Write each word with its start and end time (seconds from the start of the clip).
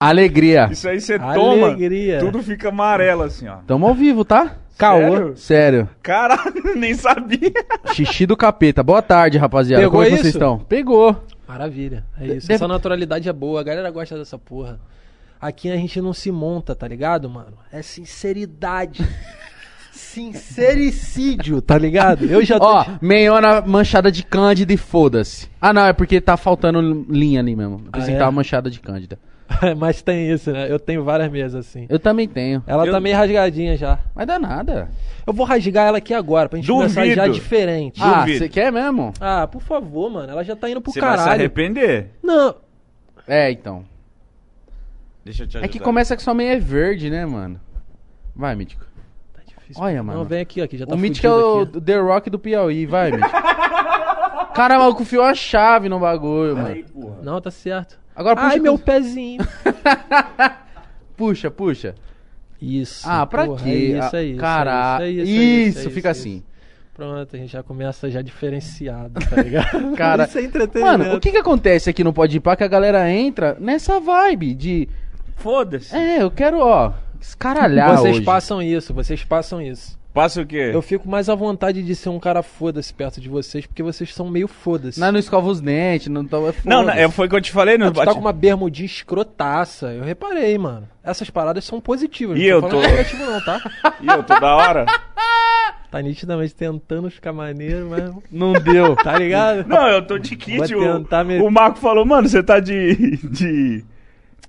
Alegria. 0.00 0.68
Isso 0.70 0.88
aí 0.88 1.00
você 1.00 1.18
toma, 1.18 1.66
Alegria. 1.70 2.20
tudo 2.20 2.40
fica 2.40 2.68
amarelo 2.68 3.24
assim, 3.24 3.48
ó. 3.48 3.56
Tamo 3.66 3.84
ao 3.86 3.94
vivo, 3.94 4.24
tá? 4.24 4.54
Caô. 4.78 5.00
Sério? 5.00 5.36
Sério. 5.36 5.88
Caralho, 6.00 6.62
nem 6.78 6.94
sabia. 6.94 7.50
Xixi 7.92 8.24
do 8.24 8.36
capeta. 8.36 8.80
Boa 8.80 9.02
tarde, 9.02 9.38
rapaziada. 9.38 9.82
Pegou 9.82 9.98
Como 10.00 10.04
é 10.04 10.06
que 10.06 10.10
vocês 10.22 10.26
isso? 10.28 10.36
estão? 10.38 10.58
Pegou. 10.60 11.20
Maravilha. 11.48 12.04
É 12.16 12.26
isso. 12.26 12.46
Deve- 12.46 12.54
Essa 12.54 12.68
naturalidade 12.68 13.28
é 13.28 13.32
boa. 13.32 13.60
A 13.60 13.64
galera 13.64 13.90
gosta 13.90 14.16
dessa 14.16 14.38
porra. 14.38 14.78
Aqui 15.40 15.68
a 15.68 15.74
gente 15.76 16.00
não 16.00 16.12
se 16.14 16.30
monta, 16.30 16.76
tá 16.76 16.86
ligado, 16.86 17.28
mano? 17.28 17.54
É 17.72 17.82
sinceridade. 17.82 19.04
Sincericídio, 19.90 21.60
tá 21.60 21.76
ligado? 21.76 22.24
Eu 22.24 22.44
já 22.44 22.56
tô. 22.60 22.66
Ó, 22.66 22.86
meiona 23.02 23.60
manchada 23.62 24.12
de 24.12 24.22
cândida 24.22 24.72
e 24.72 24.76
foda-se. 24.76 25.48
Ah, 25.60 25.72
não, 25.72 25.84
é 25.86 25.92
porque 25.92 26.20
tá 26.20 26.36
faltando 26.36 26.80
linha 27.10 27.40
ali 27.40 27.56
mesmo. 27.56 27.82
Eu 27.84 27.90
pensei 27.90 28.10
Ah, 28.10 28.12
que 28.12 28.16
é? 28.16 28.18
tava 28.20 28.30
manchada 28.30 28.70
de 28.70 28.78
cândida. 28.78 29.18
Mas 29.78 30.02
tem 30.02 30.30
isso, 30.30 30.52
né? 30.52 30.70
Eu 30.70 30.78
tenho 30.78 31.02
várias 31.02 31.30
mesas 31.30 31.66
assim. 31.66 31.86
Eu 31.88 31.98
também 31.98 32.28
tenho. 32.28 32.62
Ela 32.66 32.86
Eu- 32.86 32.92
tá 32.92 33.00
meio 33.00 33.16
rasgadinha 33.16 33.76
já. 33.76 33.98
Mas 34.14 34.26
dá 34.26 34.38
nada. 34.38 34.88
Eu 35.26 35.32
vou 35.32 35.44
rasgar 35.46 35.88
ela 35.88 35.98
aqui 35.98 36.12
agora, 36.14 36.48
pra 36.48 36.58
gente 36.58 36.68
começar 36.70 37.00
Duvido. 37.02 37.16
já 37.16 37.28
diferente. 37.28 38.00
Ah, 38.02 38.26
você 38.26 38.48
quer 38.48 38.70
mesmo? 38.72 39.12
Ah, 39.20 39.46
por 39.46 39.62
favor, 39.62 40.10
mano. 40.10 40.30
Ela 40.30 40.44
já 40.44 40.54
tá 40.54 40.68
indo 40.70 40.80
pro 40.80 40.92
Você 40.92 41.00
vai 41.00 41.10
se 41.12 41.16
caralho. 41.16 41.40
arrepender. 41.40 42.10
Não. 42.22 42.54
É, 43.26 43.50
então. 43.50 43.84
Deixa 45.24 45.42
eu 45.42 45.46
te 45.48 45.56
É 45.56 45.60
ajudar. 45.60 45.72
que 45.72 45.78
começa 45.80 46.16
que 46.16 46.22
sua 46.22 46.34
meia 46.34 46.52
é 46.54 46.58
verde, 46.58 47.10
né, 47.10 47.26
mano? 47.26 47.60
Vai, 48.34 48.54
Mítico. 48.54 48.86
Tá 49.34 49.40
difícil. 49.46 49.82
Olha, 49.82 50.02
mano. 50.02 50.18
Não, 50.20 50.24
vem 50.24 50.40
aqui, 50.40 50.60
aqui. 50.62 50.78
Já 50.78 50.86
tá 50.86 50.94
o 50.94 50.98
Mítico 50.98 51.26
é 51.26 51.30
o 51.30 51.62
aqui. 51.62 51.80
The 51.80 51.98
Rock 51.98 52.30
do 52.30 52.38
Piauí, 52.38 52.86
vai, 52.86 53.10
Mítico. 53.10 53.30
Caramba, 54.54 54.94
confiou 54.94 55.24
a 55.24 55.34
chave 55.34 55.88
no 55.88 55.98
bagulho, 56.00 56.56
mano. 56.56 56.68
Aí. 56.68 56.84
Não, 57.22 57.40
tá 57.40 57.50
certo. 57.50 57.98
Agora 58.18 58.34
puxa. 58.36 58.48
Ai, 58.48 58.56
com- 58.56 58.62
meu 58.64 58.78
pezinho. 58.78 59.46
Puxa, 61.16 61.50
puxa. 61.50 61.94
Isso. 62.60 63.08
Ah, 63.08 63.24
pra 63.26 63.44
porra, 63.46 63.62
quê? 63.64 63.70
É 63.70 63.74
isso 63.98 64.16
Ah, 64.16 64.18
aí. 64.18 64.30
isso 64.32 64.40
Caralho. 64.40 65.04
aí, 65.04 65.12
isso 65.12 65.22
aí, 65.22 65.28
isso 65.30 65.78
aí, 65.78 65.82
Isso, 65.84 65.90
fica 65.90 66.10
isso 66.10 66.20
assim. 66.20 66.34
aí. 66.34 66.42
Pronto, 66.94 67.36
a 67.36 67.38
gente 67.38 67.52
já 67.52 67.62
começa 67.62 68.10
já 68.10 68.20
diferenciado, 68.20 69.20
tá 69.28 69.40
ligado? 69.42 69.92
Cara, 69.96 70.24
isso 70.24 70.38
é 70.38 70.42
entretenimento. 70.42 70.98
Mano, 70.98 71.14
o 71.16 71.20
que 71.20 71.30
que 71.30 71.36
acontece 71.36 71.88
aqui 71.88 72.02
no 72.02 72.12
Podpah 72.12 72.56
que 72.56 72.64
a 72.64 72.68
galera 72.68 73.08
entra 73.10 73.56
nessa 73.60 74.00
vibe 74.00 74.54
de... 74.54 74.88
Foda-se. 75.36 75.94
É, 75.94 76.20
eu 76.22 76.30
quero, 76.32 76.58
ó, 76.58 76.92
escaralhar 77.20 77.96
Vocês 77.98 78.16
hoje. 78.16 78.24
passam 78.24 78.60
isso, 78.60 78.92
vocês 78.92 79.22
passam 79.24 79.62
isso. 79.62 79.96
Passa 80.18 80.42
o 80.42 80.46
quê? 80.46 80.70
Eu 80.74 80.82
fico 80.82 81.08
mais 81.08 81.28
à 81.28 81.34
vontade 81.36 81.82
de 81.82 81.94
ser 81.94 82.08
um 82.08 82.18
cara 82.18 82.42
foda-se 82.42 82.92
perto 82.92 83.20
de 83.20 83.28
vocês, 83.28 83.64
porque 83.66 83.82
vocês 83.82 84.12
são 84.12 84.28
meio 84.28 84.48
foda-se. 84.48 84.98
Não, 84.98 85.12
não 85.12 85.18
escova 85.20 85.48
os 85.48 85.60
dentes, 85.60 86.08
não 86.08 86.24
toma... 86.24 86.52
Não, 86.64 86.78
não, 86.78 86.84
foda-se. 86.86 86.98
é, 87.04 87.08
foi 87.10 87.26
o 87.26 87.30
que 87.30 87.36
eu 87.36 87.40
te 87.40 87.52
falei 87.52 87.78
no 87.78 87.86
Ah, 87.86 87.90
tu 87.92 88.04
tá 88.04 88.12
com 88.14 88.20
uma 88.20 88.32
bermudinha 88.32 88.86
escrotaça. 88.86 89.92
Eu 89.92 90.02
reparei, 90.02 90.58
mano. 90.58 90.88
Essas 91.04 91.30
paradas 91.30 91.64
são 91.64 91.80
positivas. 91.80 92.36
E 92.38 92.42
não 92.42 92.48
eu 92.48 92.60
falando 92.60 92.82
tô- 92.82 92.88
negativo 92.88 93.24
não, 93.24 93.40
tá? 93.44 93.60
Ih, 94.00 94.06
eu 94.10 94.22
tô 94.24 94.40
da 94.40 94.56
hora. 94.56 94.86
Tá 95.90 96.02
nitidamente 96.02 96.54
tentando 96.54 97.10
ficar 97.10 97.32
maneiro, 97.32 97.88
mas... 97.88 98.12
Não 98.30 98.52
deu. 98.52 98.94
Tá 99.02 99.18
ligado? 99.18 99.66
Não, 99.66 99.88
eu 99.88 100.02
tô 100.06 100.18
de 100.18 100.36
kit. 100.36 100.74
Vou 100.74 100.82
O, 100.82 100.98
tentar 100.98 101.24
me- 101.24 101.40
o 101.40 101.50
Marco 101.50 101.78
falou, 101.78 102.04
mano, 102.04 102.28
você 102.28 102.42
tá 102.42 102.60
de. 102.60 103.16
de. 103.26 103.84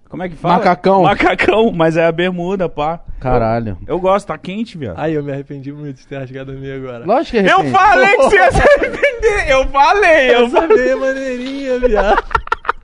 Como 0.09 0.23
é 0.23 0.29
que 0.29 0.35
fala? 0.35 0.55
Macacão. 0.55 1.03
Macacão, 1.03 1.71
mas 1.71 1.95
é 1.95 2.07
a 2.07 2.11
bermuda, 2.11 2.67
pá. 2.67 2.99
Caralho. 3.19 3.77
Eu, 3.81 3.95
eu 3.95 3.99
gosto, 3.99 4.25
tá 4.25 4.37
quente, 4.39 4.75
viado. 4.75 4.97
Ai, 4.97 5.15
eu 5.15 5.23
me 5.23 5.31
arrependi 5.31 5.71
muito 5.71 5.97
de 5.97 6.07
ter 6.07 6.17
rasgado 6.17 6.51
a 6.51 6.55
minha 6.55 6.75
agora. 6.75 7.05
Lógico 7.05 7.37
que 7.37 7.47
é 7.47 7.53
Eu 7.53 7.63
falei 7.65 8.09
que 8.09 8.23
você 8.23 8.35
ia 8.35 8.51
se 8.51 8.57
arrepender! 8.61 9.51
Eu 9.51 9.67
falei! 9.67 10.35
Eu, 10.35 10.45
é 10.47 10.95
maneirinha, 10.95 11.79
viado. 11.79 12.23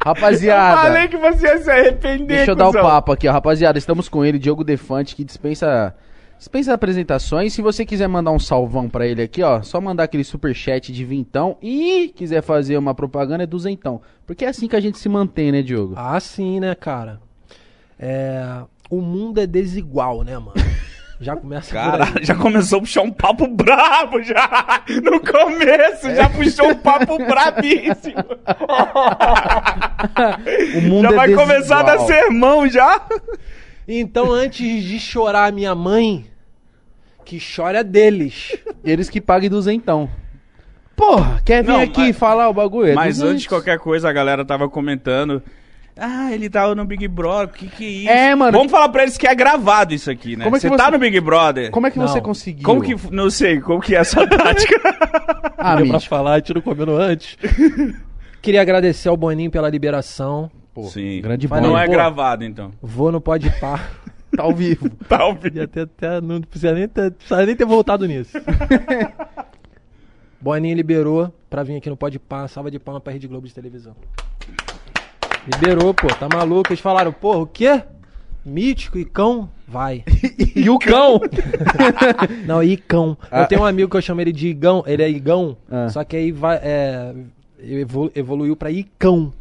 Rapaziada, 0.05 0.81
falei 0.83 1.07
que 1.07 1.17
você 1.17 1.47
ia 1.47 1.57
se 1.57 1.71
arrepender! 1.71 2.27
deixa 2.27 2.51
eu 2.51 2.55
dar 2.55 2.65
o 2.65 2.71
cuzão. 2.71 2.83
papo 2.83 3.11
aqui, 3.11 3.27
ó. 3.27 3.31
Rapaziada, 3.31 3.79
estamos 3.79 4.07
com 4.07 4.23
ele, 4.23 4.37
Diogo 4.37 4.63
Defante, 4.63 5.15
que 5.15 5.23
dispensa... 5.23 5.95
Dispensa 6.45 6.75
apresentações. 6.75 7.53
Se 7.53 7.61
você 7.63 7.83
quiser 7.83 8.07
mandar 8.07 8.29
um 8.29 8.37
salvão 8.37 8.87
pra 8.87 9.07
ele 9.07 9.19
aqui, 9.23 9.41
ó, 9.41 9.63
só 9.63 9.81
mandar 9.81 10.03
aquele 10.03 10.23
superchat 10.23 10.93
de 10.93 11.03
vintão. 11.03 11.57
E 11.59 12.13
quiser 12.15 12.43
fazer 12.43 12.77
uma 12.77 12.93
propaganda, 12.93 13.43
é 13.43 13.47
duzentão. 13.47 13.99
Porque 14.27 14.45
é 14.45 14.49
assim 14.49 14.67
que 14.67 14.75
a 14.75 14.79
gente 14.79 14.99
se 14.99 15.09
mantém, 15.09 15.51
né, 15.51 15.63
Diogo? 15.63 15.95
Ah, 15.97 16.19
sim, 16.19 16.59
né, 16.59 16.75
cara? 16.75 17.19
É... 17.99 18.61
O 18.91 19.01
mundo 19.01 19.41
é 19.41 19.47
desigual, 19.47 20.23
né, 20.23 20.37
mano? 20.37 20.53
Já 21.19 21.35
começa 21.35 21.73
Cara, 21.73 22.05
já 22.21 22.35
começou 22.35 22.79
a 22.79 22.81
puxar 22.81 23.01
um 23.03 23.09
papo 23.09 23.47
brabo 23.47 24.21
já! 24.21 24.83
No 25.01 25.21
começo, 25.21 26.13
já 26.13 26.29
puxou 26.29 26.67
um 26.67 26.75
papo 26.75 27.17
brabíssimo! 27.25 28.21
O 30.77 30.81
mundo 30.81 31.03
já 31.03 31.11
é 31.11 31.15
vai 31.15 31.33
começar 31.33 31.79
a 31.79 31.83
dar 31.83 31.95
desigual. 31.95 32.21
sermão 32.21 32.67
já! 32.67 33.01
Então, 33.87 34.29
antes 34.29 34.83
de 34.83 34.99
chorar 34.99 35.45
a 35.45 35.51
minha 35.53 35.73
mãe, 35.73 36.25
que 37.25 37.39
chora 37.39 37.83
deles. 37.83 38.55
Eles 38.83 39.09
que 39.09 39.19
paguem 39.19 39.49
duzentão. 39.49 40.09
Porra, 40.95 41.41
quer 41.43 41.61
vir 41.63 41.67
Não, 41.71 41.81
aqui 41.81 41.99
mas- 42.07 42.17
falar 42.17 42.47
o 42.47 42.53
bagulho? 42.53 42.89
É 42.91 42.93
Mas 42.93 43.15
200. 43.17 43.31
antes 43.31 43.41
de 43.43 43.49
qualquer 43.49 43.77
coisa, 43.79 44.07
a 44.09 44.13
galera 44.13 44.45
tava 44.45 44.69
comentando. 44.69 45.41
Ah, 45.97 46.31
ele 46.33 46.49
tava 46.49 46.75
no 46.75 46.83
Big 46.85 47.07
Brother, 47.07 47.47
o 47.47 47.57
que 47.57 47.67
que 47.67 47.83
é 47.85 47.89
isso? 47.89 48.09
É, 48.09 48.35
mano. 48.35 48.51
Vamos 48.57 48.71
falar 48.71 48.89
pra 48.89 49.03
eles 49.03 49.17
que 49.17 49.25
é 49.27 49.33
gravado 49.33 49.93
isso 49.93 50.11
aqui, 50.11 50.35
né? 50.35 50.43
Como 50.43 50.55
é 50.55 50.59
que 50.59 50.61
você, 50.63 50.69
você- 50.69 50.77
tá 50.77 50.91
no 50.91 50.99
Big 50.99 51.19
Brother. 51.21 51.71
Como 51.71 51.87
é 51.87 51.91
que 51.91 51.97
Não. 51.99 52.07
você 52.07 52.19
conseguiu? 52.21 52.63
Como 52.65 52.81
que... 52.81 52.95
Não 53.11 53.29
sei, 53.29 53.59
como 53.61 53.79
que 53.81 53.95
é 53.95 53.99
essa 53.99 54.23
tática? 54.27 54.75
Ah, 55.57 55.75
Deu 55.77 55.87
pra 55.87 55.99
falar, 56.01 56.33
a 56.33 56.37
gente 56.37 56.53
não 56.53 56.61
comendo 56.61 56.95
antes. 56.97 57.37
Queria 58.41 58.61
agradecer 58.61 59.09
ao 59.09 59.17
Boninho 59.17 59.49
pela 59.49 59.69
liberação. 59.69 60.51
Pô, 60.73 60.83
Sim. 60.83 61.21
grande 61.21 61.47
Mas 61.47 61.61
bom. 61.61 61.67
não 61.69 61.77
é 61.77 61.85
pô. 61.85 61.91
gravado, 61.93 62.43
então. 62.43 62.71
Vou 62.81 63.11
no 63.11 63.19
Pode 63.21 63.49
Par. 63.59 63.89
Tá 64.35 64.43
ao 64.43 64.53
vivo. 64.53 64.89
Tá 65.07 65.25
ouvindo? 65.25 65.41
Podia 65.41 65.67
ter 65.67 65.81
até. 65.81 66.21
Não 66.21 66.41
precisa 66.41 66.73
nem 66.73 66.87
ter, 66.87 67.11
precisa 67.11 67.45
nem 67.45 67.55
ter 67.55 67.65
voltado 67.65 68.05
nisso. 68.07 68.37
Boninho 70.39 70.75
liberou 70.75 71.33
pra 71.49 71.63
vir 71.63 71.77
aqui 71.77 71.89
no 71.89 71.97
Pode 71.97 72.19
Par, 72.19 72.47
salva 72.47 72.69
de 72.69 72.77
palma 72.79 73.01
pra 73.01 73.13
Rede 73.13 73.27
Globo 73.27 73.47
de 73.47 73.53
televisão. 73.53 73.95
Liberou, 75.47 75.93
pô, 75.93 76.07
tá 76.07 76.27
maluco? 76.31 76.69
Eles 76.71 76.79
falaram, 76.79 77.11
porra, 77.11 77.39
o 77.39 77.47
quê? 77.47 77.81
Mítico, 78.45 78.97
Icão? 78.97 79.49
Vai. 79.67 80.03
E 80.55 80.69
o 80.69 80.79
cão? 80.79 81.19
Não, 82.45 82.63
Icão. 82.63 83.17
Ah. 83.29 83.41
Eu 83.41 83.47
tenho 83.47 83.61
um 83.61 83.65
amigo 83.65 83.89
que 83.89 83.97
eu 83.97 84.01
chamo 84.01 84.21
ele 84.21 84.31
de 84.31 84.47
Igão, 84.47 84.83
ele 84.87 85.03
é 85.03 85.09
Igão, 85.09 85.57
Ah. 85.69 85.89
só 85.89 86.03
que 86.03 86.15
aí 86.15 86.31
vai, 86.31 86.57
é, 86.63 87.13
evolu- 87.61 88.11
evoluiu 88.15 88.55
pra 88.55 88.71
Icão. 88.71 89.33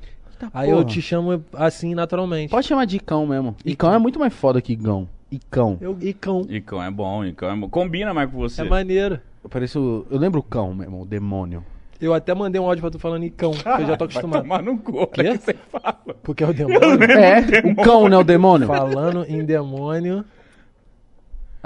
Aí 0.53 0.71
eu 0.71 0.77
porra. 0.79 0.89
te 0.89 1.03
chamo 1.03 1.45
assim 1.55 1.95
naturalmente. 1.95 2.51
Pode 2.51 2.67
chamar 2.67 2.85
de 2.85 2.99
cão 2.99 3.27
mesmo. 3.27 3.57
Icão 3.65 3.93
é 3.93 3.99
muito 3.99 4.19
mais 4.19 4.33
foda 4.33 4.61
que 4.61 4.75
gão. 4.75 5.09
Icão. 5.31 5.79
Eu, 5.81 5.97
Icão. 6.01 6.47
Icão 6.49 6.83
é 6.83 6.91
bom, 6.91 7.25
Icão 7.25 7.51
é 7.51 7.57
bom. 7.57 7.69
Combina 7.69 8.15
mais 8.15 8.31
com 8.31 8.39
você. 8.39 8.63
É 8.63 8.65
maneiro. 8.65 9.19
Eu 9.43 9.51
pareço. 9.51 10.07
Eu 10.11 10.19
lembro 10.19 10.41
o 10.41 10.43
cão 10.43 10.75
mesmo, 10.75 11.03
o 11.03 11.07
demônio. 11.07 11.65
Eu 12.01 12.13
até 12.13 12.35
mandei 12.35 12.61
um 12.61 12.65
áudio 12.67 12.83
pra 12.83 12.91
tu 12.91 12.99
falando 12.99 13.25
Icão, 13.25 13.53
que 13.53 13.67
eu 13.67 13.87
já 13.87 13.97
tô 13.97 14.05
Vai 14.07 14.17
acostumado. 14.17 14.43
tomar 14.43 14.63
no 14.63 14.77
cu, 14.79 15.07
Quê? 15.09 15.21
olha 15.23 15.39
que 15.39 15.45
você 15.45 15.55
fala. 15.71 15.95
Porque 16.23 16.45
é 16.45 16.47
o 16.49 16.53
demônio. 16.53 17.03
É, 17.05 17.41
o 17.71 17.77
cão, 17.77 18.09
né? 18.09 18.17
O 18.19 18.25
demônio. 18.25 18.67
Falando 18.67 19.25
em 19.29 19.45
demônio, 19.45 20.25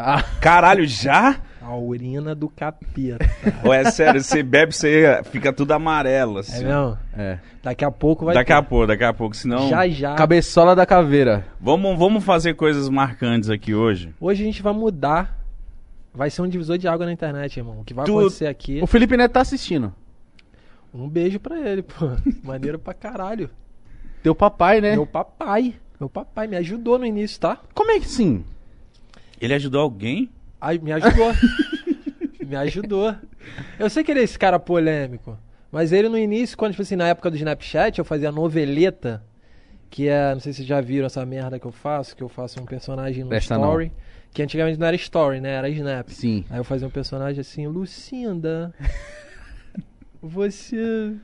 Ah, 0.00 0.22
Caralho, 0.40 0.86
já? 0.86 1.40
a 1.60 1.76
urina 1.76 2.34
do 2.34 2.48
capeta. 2.48 3.18
Ou 3.64 3.74
é 3.74 3.90
sério, 3.90 4.22
você 4.22 4.42
bebe, 4.42 4.72
você 4.72 5.20
fica 5.24 5.52
tudo 5.52 5.72
amarelo, 5.72 6.38
É 6.38 6.40
assim. 6.40 6.64
mesmo? 6.64 6.96
é. 7.14 7.38
Daqui 7.62 7.84
a 7.84 7.90
pouco 7.90 8.24
vai 8.24 8.32
daqui 8.34 8.46
ter. 8.46 8.52
a 8.54 8.62
pouco, 8.62 8.86
daqui 8.86 9.04
a 9.04 9.12
pouco, 9.12 9.36
senão... 9.36 9.68
Já 9.68 9.86
já. 9.88 10.14
Cabeçola 10.14 10.74
da 10.74 10.86
caveira. 10.86 11.44
Vamos, 11.60 11.98
vamos 11.98 12.24
fazer 12.24 12.54
coisas 12.54 12.88
marcantes 12.88 13.50
aqui 13.50 13.74
hoje. 13.74 14.14
Hoje 14.20 14.42
a 14.42 14.46
gente 14.46 14.62
vai 14.62 14.72
mudar. 14.72 15.36
Vai 16.14 16.30
ser 16.30 16.40
um 16.42 16.48
divisor 16.48 16.78
de 16.78 16.88
água 16.88 17.04
na 17.04 17.12
internet, 17.12 17.58
irmão. 17.58 17.80
O 17.80 17.84
que 17.84 17.92
vai 17.92 18.06
Tu- 18.06 18.18
acontecer 18.18 18.46
aqui. 18.46 18.80
O 18.80 18.86
Felipe 18.86 19.16
Neto 19.16 19.32
tá 19.32 19.40
assistindo. 19.42 19.92
Um 20.94 21.06
beijo 21.08 21.38
pra 21.38 21.58
ele, 21.60 21.82
pô. 21.82 22.06
Maneiro 22.42 22.78
pra 22.78 22.94
caralho. 22.94 23.50
Teu 24.22 24.34
papai, 24.34 24.80
né? 24.80 24.92
Meu 24.92 25.04
papai. 25.06 25.74
Meu 26.00 26.08
papai 26.08 26.46
me 26.46 26.56
ajudou 26.56 26.98
no 26.98 27.04
início, 27.04 27.38
tá? 27.40 27.58
Como 27.74 27.90
é 27.90 27.98
que 28.00 28.08
sim? 28.08 28.42
Ele 29.40 29.54
ajudou 29.54 29.80
alguém? 29.80 30.30
Ai, 30.60 30.78
me 30.78 30.92
ajudou. 30.92 31.32
me 32.46 32.56
ajudou. 32.56 33.14
Eu 33.78 33.88
sei 33.88 34.02
que 34.02 34.10
ele 34.10 34.20
é 34.20 34.24
esse 34.24 34.38
cara 34.38 34.58
polêmico. 34.58 35.38
Mas 35.70 35.92
ele 35.92 36.08
no 36.08 36.18
início, 36.18 36.56
quando, 36.56 36.72
tipo 36.72 36.82
assim, 36.82 36.96
na 36.96 37.08
época 37.08 37.30
do 37.30 37.36
Snapchat, 37.36 37.98
eu 37.98 38.04
fazia 38.04 38.32
noveleta. 38.32 39.22
Que 39.90 40.08
é, 40.08 40.32
não 40.34 40.40
sei 40.40 40.52
se 40.52 40.58
vocês 40.58 40.68
já 40.68 40.80
viram 40.80 41.06
essa 41.06 41.24
merda 41.24 41.58
que 41.58 41.66
eu 41.66 41.72
faço, 41.72 42.16
que 42.16 42.22
eu 42.22 42.28
faço 42.28 42.60
um 42.60 42.66
personagem 42.66 43.24
no 43.24 43.30
não. 43.30 43.38
story. 43.38 43.92
Que 44.32 44.42
antigamente 44.42 44.78
não 44.78 44.86
era 44.86 44.96
story, 44.96 45.40
né? 45.40 45.50
Era 45.50 45.68
Snap. 45.70 46.08
Sim. 46.10 46.44
Aí 46.50 46.58
eu 46.58 46.64
fazia 46.64 46.86
um 46.86 46.90
personagem 46.90 47.40
assim, 47.40 47.66
Lucinda, 47.66 48.74
você 50.20 51.14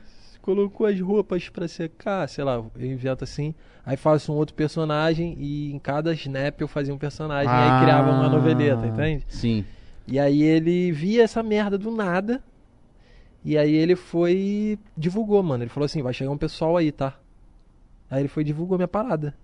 colocou 0.44 0.86
as 0.86 1.00
roupas 1.00 1.48
pra 1.48 1.66
secar, 1.66 2.28
sei 2.28 2.44
lá, 2.44 2.56
eu 2.56 2.86
invento 2.86 3.24
assim. 3.24 3.54
Aí 3.84 3.96
faço 3.96 4.30
um 4.30 4.36
outro 4.36 4.54
personagem 4.54 5.34
e 5.38 5.72
em 5.72 5.78
cada 5.78 6.12
snap 6.12 6.60
eu 6.60 6.68
fazia 6.68 6.92
um 6.92 6.98
personagem 6.98 7.50
e 7.50 7.56
aí 7.56 7.82
criava 7.82 8.10
uma 8.10 8.28
noveleta, 8.28 8.86
entende? 8.86 9.24
Sim. 9.26 9.64
E 10.06 10.18
aí 10.18 10.42
ele 10.42 10.92
via 10.92 11.22
essa 11.22 11.42
merda 11.42 11.78
do 11.78 11.90
nada. 11.90 12.44
E 13.42 13.56
aí 13.56 13.74
ele 13.74 13.96
foi 13.96 14.32
e 14.34 14.78
divulgou, 14.94 15.42
mano. 15.42 15.64
Ele 15.64 15.70
falou 15.70 15.86
assim, 15.86 16.02
vai 16.02 16.12
chegar 16.12 16.30
um 16.30 16.36
pessoal 16.36 16.76
aí, 16.76 16.92
tá? 16.92 17.18
Aí 18.10 18.20
ele 18.20 18.28
foi 18.28 18.42
e 18.42 18.46
divulgou 18.46 18.76
minha 18.76 18.88
parada. 18.88 19.34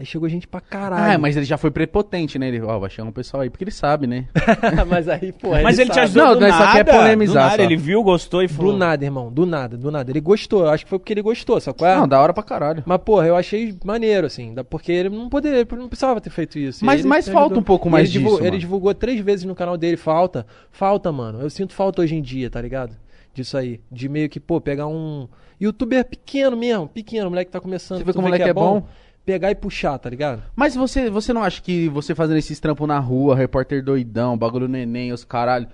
Aí 0.00 0.06
chegou 0.06 0.26
gente 0.30 0.48
pra 0.48 0.62
caralho. 0.62 1.12
Ah, 1.12 1.18
mas 1.18 1.36
ele 1.36 1.44
já 1.44 1.58
foi 1.58 1.70
prepotente, 1.70 2.38
né? 2.38 2.48
Ele, 2.48 2.62
ó, 2.62 2.78
vai 2.78 2.88
chamar 2.88 3.10
um 3.10 3.12
pessoal 3.12 3.42
aí, 3.42 3.50
porque 3.50 3.64
ele 3.64 3.70
sabe, 3.70 4.06
né? 4.06 4.28
mas 4.88 5.06
aí, 5.10 5.30
pô. 5.30 5.50
Mas 5.62 5.78
ele 5.78 5.90
te 5.90 5.94
sabe. 5.96 6.06
ajudou 6.06 6.24
Não, 6.24 6.34
do 6.36 6.40
só 6.40 6.58
nada. 6.58 6.72
quer 6.72 6.84
polemizar, 6.90 7.34
do 7.34 7.50
nada, 7.50 7.56
só. 7.56 7.62
Ele 7.62 7.76
viu, 7.76 8.02
gostou 8.02 8.42
e 8.42 8.48
falou... 8.48 8.72
Do 8.72 8.78
nada, 8.78 9.04
irmão. 9.04 9.30
Do 9.30 9.44
nada, 9.44 9.76
do 9.76 9.90
nada. 9.90 10.10
Ele 10.10 10.22
gostou. 10.22 10.62
Eu 10.64 10.70
acho 10.70 10.84
que 10.84 10.88
foi 10.88 10.98
porque 10.98 11.12
ele 11.12 11.20
gostou, 11.20 11.60
sacou? 11.60 11.86
Não, 11.86 12.08
da 12.08 12.18
hora 12.18 12.32
pra 12.32 12.42
caralho. 12.42 12.82
Mas, 12.86 12.98
porra, 13.02 13.26
eu 13.26 13.36
achei 13.36 13.76
maneiro, 13.84 14.26
assim, 14.26 14.54
porque 14.70 14.90
ele 14.90 15.10
não 15.10 15.28
poderia, 15.28 15.58
ele 15.58 15.68
não 15.72 15.88
precisava 15.90 16.18
ter 16.18 16.30
feito 16.30 16.58
isso. 16.58 16.82
Mas- 16.82 17.00
ele 17.00 17.08
mas 17.08 17.28
falta 17.28 17.58
um 17.58 17.62
pouco 17.62 17.90
mais 17.90 18.04
ele 18.04 18.12
divulgou, 18.12 18.38
disso, 18.38 18.44
Ele 18.44 18.50
mano. 18.52 18.60
divulgou 18.60 18.94
três 18.94 19.20
vezes 19.20 19.44
no 19.44 19.54
canal 19.54 19.76
dele, 19.76 19.98
falta, 19.98 20.46
falta, 20.72 21.12
mano. 21.12 21.42
Eu 21.42 21.50
sinto 21.50 21.74
falta 21.74 22.00
hoje 22.00 22.14
em 22.14 22.22
dia, 22.22 22.48
tá 22.48 22.62
ligado? 22.62 22.96
Disso 23.34 23.58
aí. 23.58 23.82
De 23.92 24.08
meio 24.08 24.30
que, 24.30 24.40
pô, 24.40 24.62
pegar 24.62 24.86
um 24.86 25.28
youtuber 25.60 26.06
pequeno 26.06 26.56
mesmo, 26.56 26.88
pequeno, 26.88 27.28
moleque 27.28 27.50
que 27.50 27.52
tá 27.52 27.60
começando. 27.60 27.98
Você 27.98 28.04
vê 28.04 28.14
como 28.14 28.26
o 28.26 28.30
moleque 28.30 28.44
que 28.44 28.50
é 28.50 28.54
bom? 28.54 28.86
Pegar 29.24 29.50
e 29.50 29.54
puxar, 29.54 29.98
tá 29.98 30.08
ligado? 30.10 30.42
Mas 30.56 30.74
você, 30.74 31.10
você 31.10 31.32
não 31.32 31.42
acha 31.42 31.60
que 31.62 31.88
você 31.88 32.14
fazendo 32.14 32.38
esses 32.38 32.58
trampos 32.58 32.88
na 32.88 32.98
rua, 32.98 33.36
repórter 33.36 33.84
doidão, 33.84 34.36
bagulho 34.36 34.66
neném, 34.66 35.12
os 35.12 35.24
caralho. 35.24 35.68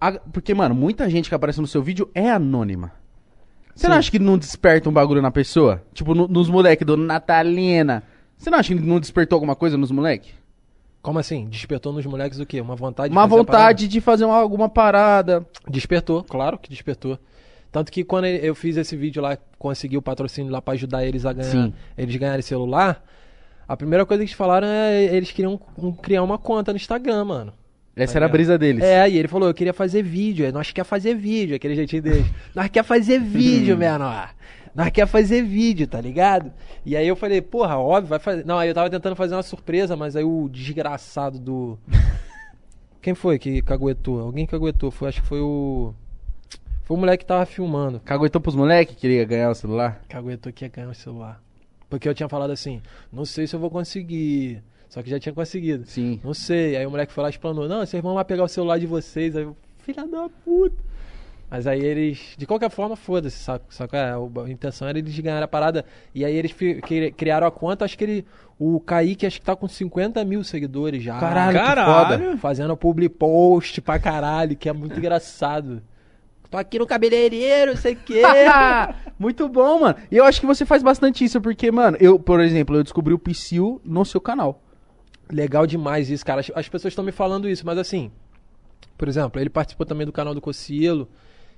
a- 0.00 0.12
Porque, 0.12 0.54
mano, 0.54 0.74
muita 0.74 1.08
gente 1.10 1.28
que 1.28 1.34
aparece 1.34 1.60
no 1.60 1.66
seu 1.66 1.82
vídeo 1.82 2.10
é 2.14 2.30
anônima. 2.30 2.92
Você 3.74 3.86
não 3.86 3.94
Sim. 3.94 3.98
acha 3.98 4.10
que 4.10 4.18
não 4.18 4.38
desperta 4.38 4.88
um 4.88 4.92
bagulho 4.92 5.22
na 5.22 5.30
pessoa? 5.30 5.82
Tipo, 5.92 6.14
no- 6.14 6.26
nos 6.26 6.48
moleques 6.48 6.84
do 6.86 6.96
Natalina. 6.96 8.02
Você 8.36 8.50
não 8.50 8.58
acha 8.58 8.74
que 8.74 8.80
não 8.80 8.98
despertou 8.98 9.36
alguma 9.36 9.54
coisa 9.54 9.76
nos 9.76 9.90
moleques? 9.90 10.32
Como 11.02 11.18
assim? 11.18 11.46
Despertou 11.48 11.92
nos 11.92 12.04
moleques 12.06 12.40
o 12.40 12.46
quê? 12.46 12.60
Uma 12.60 12.74
vontade 12.74 13.10
de 13.10 13.14
Uma 13.16 13.22
fazer 13.28 13.36
vontade 13.36 13.88
de 13.88 14.00
fazer 14.00 14.24
uma- 14.24 14.36
alguma 14.36 14.68
parada? 14.68 15.46
Despertou, 15.68 16.24
claro 16.24 16.58
que 16.58 16.68
despertou. 16.70 17.18
Tanto 17.70 17.92
que 17.92 18.02
quando 18.04 18.26
eu 18.26 18.54
fiz 18.54 18.76
esse 18.76 18.96
vídeo 18.96 19.20
lá, 19.22 19.36
consegui 19.58 19.96
o 19.96 20.02
patrocínio 20.02 20.50
lá 20.50 20.60
pra 20.62 20.74
ajudar 20.74 21.04
eles 21.04 21.26
a 21.26 21.32
ganhar, 21.32 21.50
Sim. 21.50 21.74
eles 21.96 22.16
ganharem 22.16 22.42
celular, 22.42 23.04
a 23.66 23.76
primeira 23.76 24.06
coisa 24.06 24.22
que 24.22 24.28
eles 24.28 24.36
falaram 24.36 24.66
é 24.66 25.04
eles 25.04 25.30
queriam 25.30 25.58
criar 26.02 26.22
uma 26.22 26.38
conta 26.38 26.72
no 26.72 26.76
Instagram, 26.76 27.24
mano. 27.26 27.52
Essa 27.94 28.14
Tá 28.14 28.18
era 28.20 28.26
a 28.26 28.28
ligado? 28.28 28.36
brisa 28.36 28.58
deles. 28.58 28.82
É, 28.84 29.10
e 29.10 29.18
ele 29.18 29.28
falou, 29.28 29.48
eu 29.48 29.54
queria 29.54 29.74
fazer 29.74 30.02
vídeo, 30.02 30.46
aí 30.46 30.52
nós 30.52 30.70
quer 30.70 30.84
fazer 30.84 31.14
vídeo, 31.14 31.56
aquele 31.56 31.74
jeitinho 31.74 32.00
deles. 32.02 32.26
nós 32.54 32.68
quer 32.68 32.84
fazer 32.84 33.18
vídeo, 33.20 33.76
menor. 33.76 34.30
Nós 34.74 34.90
quer 34.90 35.06
fazer 35.06 35.42
vídeo, 35.42 35.86
tá 35.88 36.00
ligado? 36.00 36.52
E 36.86 36.96
aí 36.96 37.06
eu 37.08 37.16
falei, 37.16 37.42
porra, 37.42 37.76
óbvio, 37.76 38.08
vai 38.10 38.18
fazer. 38.20 38.46
Não, 38.46 38.56
aí 38.56 38.68
eu 38.68 38.74
tava 38.74 38.88
tentando 38.88 39.16
fazer 39.16 39.34
uma 39.34 39.42
surpresa, 39.42 39.96
mas 39.96 40.14
aí 40.14 40.22
o 40.22 40.48
desgraçado 40.48 41.38
do. 41.38 41.76
Quem 43.02 43.14
foi 43.14 43.38
que 43.38 43.60
caguetou? 43.62 44.20
Alguém 44.20 44.46
caguetou, 44.46 44.90
foi, 44.92 45.08
acho 45.08 45.20
que 45.20 45.26
foi 45.28 45.40
o. 45.40 45.92
Foi 46.88 46.96
o 46.96 47.00
moleque 47.00 47.22
que 47.24 47.28
tava 47.28 47.44
filmando. 47.44 48.00
Caguetou 48.00 48.40
pros 48.40 48.54
moleques 48.56 48.94
que 48.94 49.00
queria 49.02 49.22
ganhar 49.26 49.50
o 49.50 49.54
celular? 49.54 50.00
Caguetou 50.08 50.50
que 50.50 50.64
ia 50.64 50.70
ganhar 50.70 50.88
o 50.88 50.94
celular. 50.94 51.38
Porque 51.90 52.08
eu 52.08 52.14
tinha 52.14 52.28
falado 52.30 52.50
assim, 52.50 52.80
não 53.12 53.26
sei 53.26 53.46
se 53.46 53.54
eu 53.54 53.60
vou 53.60 53.68
conseguir. 53.70 54.62
Só 54.88 55.02
que 55.02 55.10
já 55.10 55.20
tinha 55.20 55.34
conseguido. 55.34 55.84
Sim. 55.86 56.18
Não 56.24 56.32
sei. 56.32 56.76
Aí 56.76 56.86
o 56.86 56.90
moleque 56.90 57.12
foi 57.12 57.20
lá 57.22 57.28
e 57.28 57.32
explanou. 57.32 57.68
Não, 57.68 57.84
vocês 57.84 58.02
vão 58.02 58.14
lá 58.14 58.24
pegar 58.24 58.42
o 58.44 58.48
celular 58.48 58.78
de 58.80 58.86
vocês. 58.86 59.36
Aí 59.36 59.42
eu, 59.42 59.54
filha 59.84 60.06
da 60.06 60.30
puta. 60.42 60.76
Mas 61.50 61.66
aí 61.66 61.80
eles, 61.82 62.34
de 62.38 62.46
qualquer 62.46 62.70
forma, 62.70 62.96
foda-se, 62.96 63.36
saco? 63.38 63.66
saco? 63.68 63.94
É, 63.94 64.16
o- 64.16 64.30
a 64.44 64.50
intenção 64.50 64.88
era 64.88 64.98
eles 64.98 65.18
ganharem 65.18 65.44
a 65.44 65.48
parada. 65.48 65.84
E 66.14 66.24
aí 66.24 66.34
eles 66.34 66.54
criaram 67.16 67.46
a 67.46 67.50
conta, 67.50 67.84
acho 67.84 67.96
que 67.98 68.04
ele. 68.04 68.26
O 68.58 68.80
Kaique 68.80 69.26
acho 69.26 69.38
que 69.40 69.44
tá 69.46 69.54
com 69.54 69.68
50 69.68 70.24
mil 70.24 70.42
seguidores 70.42 71.02
já. 71.02 71.18
Caralho, 71.20 71.58
que 71.58 71.64
Caralho. 71.64 72.24
foda. 72.24 72.36
Fazendo 72.38 72.74
public 72.76 73.14
post 73.14 73.80
pra 73.82 73.98
caralho, 73.98 74.56
que 74.56 74.68
é 74.68 74.72
muito 74.72 74.98
engraçado. 74.98 75.82
Tô 76.50 76.56
aqui 76.56 76.78
no 76.78 76.86
cabeleireiro, 76.86 77.76
sei 77.76 77.92
o 77.92 77.96
quê. 77.96 78.22
Muito 79.18 79.48
bom, 79.48 79.80
mano. 79.80 79.96
E 80.10 80.16
eu 80.16 80.24
acho 80.24 80.40
que 80.40 80.46
você 80.46 80.64
faz 80.64 80.82
bastante 80.82 81.22
isso, 81.24 81.40
porque, 81.40 81.70
mano, 81.70 81.96
eu, 82.00 82.18
por 82.18 82.40
exemplo, 82.40 82.74
eu 82.76 82.82
descobri 82.82 83.12
o 83.12 83.18
Psyu 83.18 83.80
no 83.84 84.04
seu 84.04 84.20
canal. 84.20 84.62
Legal 85.30 85.66
demais 85.66 86.08
isso, 86.08 86.24
cara. 86.24 86.40
As, 86.40 86.50
as 86.54 86.68
pessoas 86.68 86.92
estão 86.92 87.04
me 87.04 87.12
falando 87.12 87.48
isso, 87.48 87.66
mas 87.66 87.76
assim, 87.76 88.10
por 88.96 89.08
exemplo, 89.08 89.38
ele 89.40 89.50
participou 89.50 89.84
também 89.84 90.06
do 90.06 90.12
canal 90.12 90.34
do 90.34 90.40
Cocielo 90.40 91.06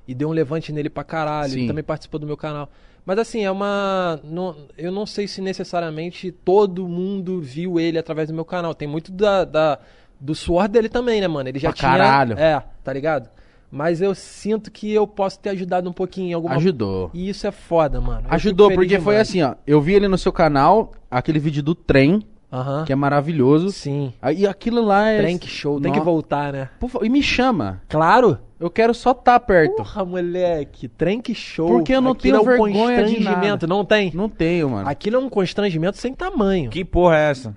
e 0.08 0.14
deu 0.14 0.28
um 0.28 0.32
levante 0.32 0.72
nele 0.72 0.90
pra 0.90 1.04
caralho. 1.04 1.52
Sim. 1.52 1.58
Ele 1.60 1.68
também 1.68 1.84
participou 1.84 2.18
do 2.18 2.26
meu 2.26 2.36
canal. 2.36 2.68
Mas 3.06 3.18
assim, 3.18 3.44
é 3.44 3.50
uma. 3.50 4.18
não- 4.24 4.56
eu 4.76 4.90
não 4.90 5.06
sei 5.06 5.28
se 5.28 5.40
necessariamente 5.40 6.32
todo 6.32 6.88
mundo 6.88 7.40
viu 7.40 7.78
ele 7.78 7.96
através 7.96 8.28
do 8.28 8.34
meu 8.34 8.44
canal. 8.44 8.74
Tem 8.74 8.88
muito 8.88 9.12
da, 9.12 9.44
da- 9.44 9.78
do 10.18 10.34
suor 10.34 10.66
dele 10.68 10.88
também, 10.88 11.20
né, 11.20 11.28
mano? 11.28 11.48
Ele 11.48 11.58
já 11.60 11.68
Pra 11.68 11.76
tinha. 11.78 11.90
caralho. 11.92 12.36
É, 12.38 12.60
tá 12.82 12.92
ligado? 12.92 13.30
Mas 13.70 14.00
eu 14.02 14.14
sinto 14.14 14.70
que 14.70 14.92
eu 14.92 15.06
posso 15.06 15.38
ter 15.38 15.50
ajudado 15.50 15.88
um 15.88 15.92
pouquinho 15.92 16.30
em 16.30 16.32
alguma 16.32 16.56
Ajudou. 16.56 17.10
E 17.14 17.28
isso 17.28 17.46
é 17.46 17.52
foda, 17.52 18.00
mano. 18.00 18.22
Eu 18.28 18.34
Ajudou, 18.34 18.68
fico 18.68 18.80
feliz 18.80 18.92
porque 18.92 19.04
foi 19.04 19.12
demais. 19.14 19.28
assim, 19.28 19.42
ó. 19.42 19.54
Eu 19.66 19.80
vi 19.80 19.94
ele 19.94 20.08
no 20.08 20.18
seu 20.18 20.32
canal, 20.32 20.92
aquele 21.10 21.38
vídeo 21.38 21.62
do 21.62 21.74
trem, 21.74 22.20
Aham. 22.52 22.84
que 22.84 22.92
é 22.92 22.96
maravilhoso. 22.96 23.70
Sim. 23.70 24.12
Aí 24.20 24.44
aquilo 24.44 24.84
lá 24.84 25.08
é. 25.08 25.18
Trem 25.18 25.38
que 25.38 25.46
show. 25.48 25.80
Tem 25.80 25.92
que 25.92 25.98
Nó- 25.98 26.04
voltar, 26.04 26.52
né? 26.52 26.68
Por 26.80 26.90
fa- 26.90 26.98
E 27.02 27.08
me 27.08 27.22
chama. 27.22 27.80
Claro. 27.88 28.38
Eu 28.58 28.68
quero 28.68 28.92
só 28.92 29.12
estar 29.12 29.38
perto. 29.40 29.76
Porra, 29.76 30.04
moleque, 30.04 30.86
trem 30.86 31.18
que 31.20 31.34
show. 31.34 31.66
Porque 31.68 31.94
eu 31.94 32.00
não 32.02 32.10
Aquilo 32.10 32.34
tenho 32.34 32.36
é 32.36 32.42
um 32.42 32.44
vergonha 32.44 32.74
de 32.74 32.78
constrangimento, 33.14 33.46
nada. 33.46 33.66
não 33.68 33.84
tem? 33.86 34.10
Não 34.12 34.28
tenho, 34.28 34.68
mano. 34.68 34.86
Aquilo 34.88 35.16
é 35.16 35.18
um 35.18 35.30
constrangimento 35.30 35.96
sem 35.96 36.12
tamanho. 36.12 36.68
Que 36.70 36.84
porra 36.84 37.16
é 37.16 37.30
essa? 37.30 37.56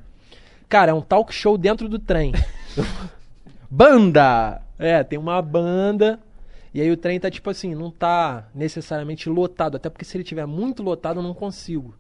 Cara, 0.69 0.91
é 0.91 0.93
um 0.93 1.01
talk 1.01 1.33
show 1.33 1.57
dentro 1.57 1.89
do 1.89 1.99
trem. 1.99 2.31
Banda! 3.69 4.61
É, 4.77 5.03
tem 5.03 5.17
uma 5.19 5.41
banda. 5.41 6.19
E 6.73 6.81
aí 6.81 6.89
o 6.91 6.97
trem 6.97 7.19
tá 7.19 7.29
tipo 7.29 7.49
assim, 7.49 7.75
não 7.75 7.91
tá 7.91 8.47
necessariamente 8.53 9.29
lotado. 9.29 9.77
Até 9.77 9.89
porque 9.89 10.05
se 10.05 10.17
ele 10.17 10.23
tiver 10.23 10.45
muito 10.45 10.81
lotado, 10.81 11.19
eu 11.19 11.23
não 11.23 11.33
consigo. 11.33 11.93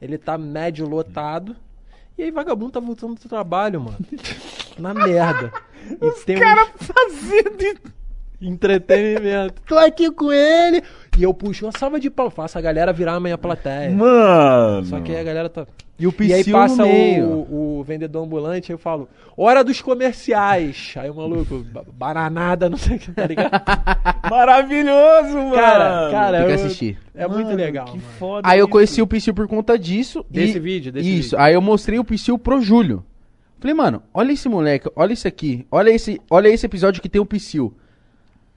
Ele 0.00 0.16
tá 0.16 0.38
médio 0.38 0.88
lotado. 0.88 1.54
E 2.16 2.22
aí 2.22 2.30
vagabundo 2.30 2.72
tá 2.72 2.80
voltando 2.80 3.14
do 3.14 3.28
trabalho, 3.28 3.80
mano. 3.80 3.98
Na 4.78 4.94
merda. 4.94 5.52
E 5.90 6.24
tem 6.24 6.38
Cara 6.38 6.64
uns 6.64 6.86
fazendo... 6.86 7.93
entretenimento. 8.48 9.62
Tô 9.66 9.76
aqui 9.78 10.10
com 10.10 10.32
ele. 10.32 10.82
E 11.18 11.22
eu 11.22 11.32
puxo 11.32 11.66
uma 11.66 11.72
salva 11.76 11.98
de 12.00 12.10
pau. 12.10 12.30
Faço 12.30 12.58
a 12.58 12.60
galera 12.60 12.92
virar 12.92 13.14
a 13.14 13.20
minha 13.20 13.38
plateia. 13.38 13.90
Mano. 13.90 14.84
Só 14.86 15.00
que 15.00 15.12
aí 15.12 15.18
a 15.20 15.24
galera 15.24 15.48
tá. 15.48 15.66
E 15.96 16.08
o 16.08 16.14
E 16.20 16.32
aí 16.34 16.42
passa 16.50 16.84
no 16.84 16.88
meio. 16.92 17.24
o, 17.48 17.78
o 17.78 17.84
vendedor 17.84 18.24
ambulante, 18.24 18.72
aí 18.72 18.74
eu 18.74 18.78
falo, 18.80 19.08
hora 19.36 19.62
dos 19.62 19.80
comerciais. 19.80 20.92
Aí 20.96 21.08
o 21.08 21.14
maluco, 21.14 21.64
"Ba- 21.72 21.84
bananada, 21.92 22.68
não 22.68 22.76
sei 22.76 22.96
o 22.96 22.98
que, 22.98 23.12
tá 23.12 23.24
ligado? 23.26 23.52
Maravilhoso, 24.28 25.34
mano. 25.36 25.52
Cara, 25.54 26.10
cara, 26.10 26.38
Tem 26.38 26.46
que 26.46 26.52
eu- 26.52 26.54
assistir. 26.56 26.98
é 27.14 27.28
muito 27.28 27.46
Mano, 27.46 27.56
legal. 27.56 27.84
Que 27.84 27.92
mano. 27.98 28.02
foda 28.18 28.48
Aí 28.48 28.58
eu 28.58 28.64
isso. 28.64 28.72
conheci 28.72 29.02
o 29.02 29.06
Psyu 29.06 29.32
por 29.34 29.46
conta 29.46 29.78
disso. 29.78 30.24
Desse 30.28 30.56
e- 30.56 30.60
vídeo, 30.60 30.90
desse 30.92 31.08
Isso. 31.08 31.22
vídeo. 31.30 31.38
Aí 31.38 31.54
eu 31.54 31.60
mostrei 31.62 31.98
o 31.98 32.04
Psyu 32.04 32.36
pro 32.38 32.60
Júlio. 32.60 33.04
Falei, 33.60 33.74
mano, 33.74 34.02
olha 34.12 34.32
esse 34.32 34.48
moleque, 34.48 34.90
olha 34.96 35.12
isso 35.12 35.26
aqui. 35.28 35.64
Olha 35.70 35.90
esse, 35.90 36.20
olha 36.28 36.48
esse 36.48 36.66
episódio 36.66 37.00
que 37.00 37.08
tem 37.08 37.20
o 37.20 37.24
Psyu. 37.26 37.72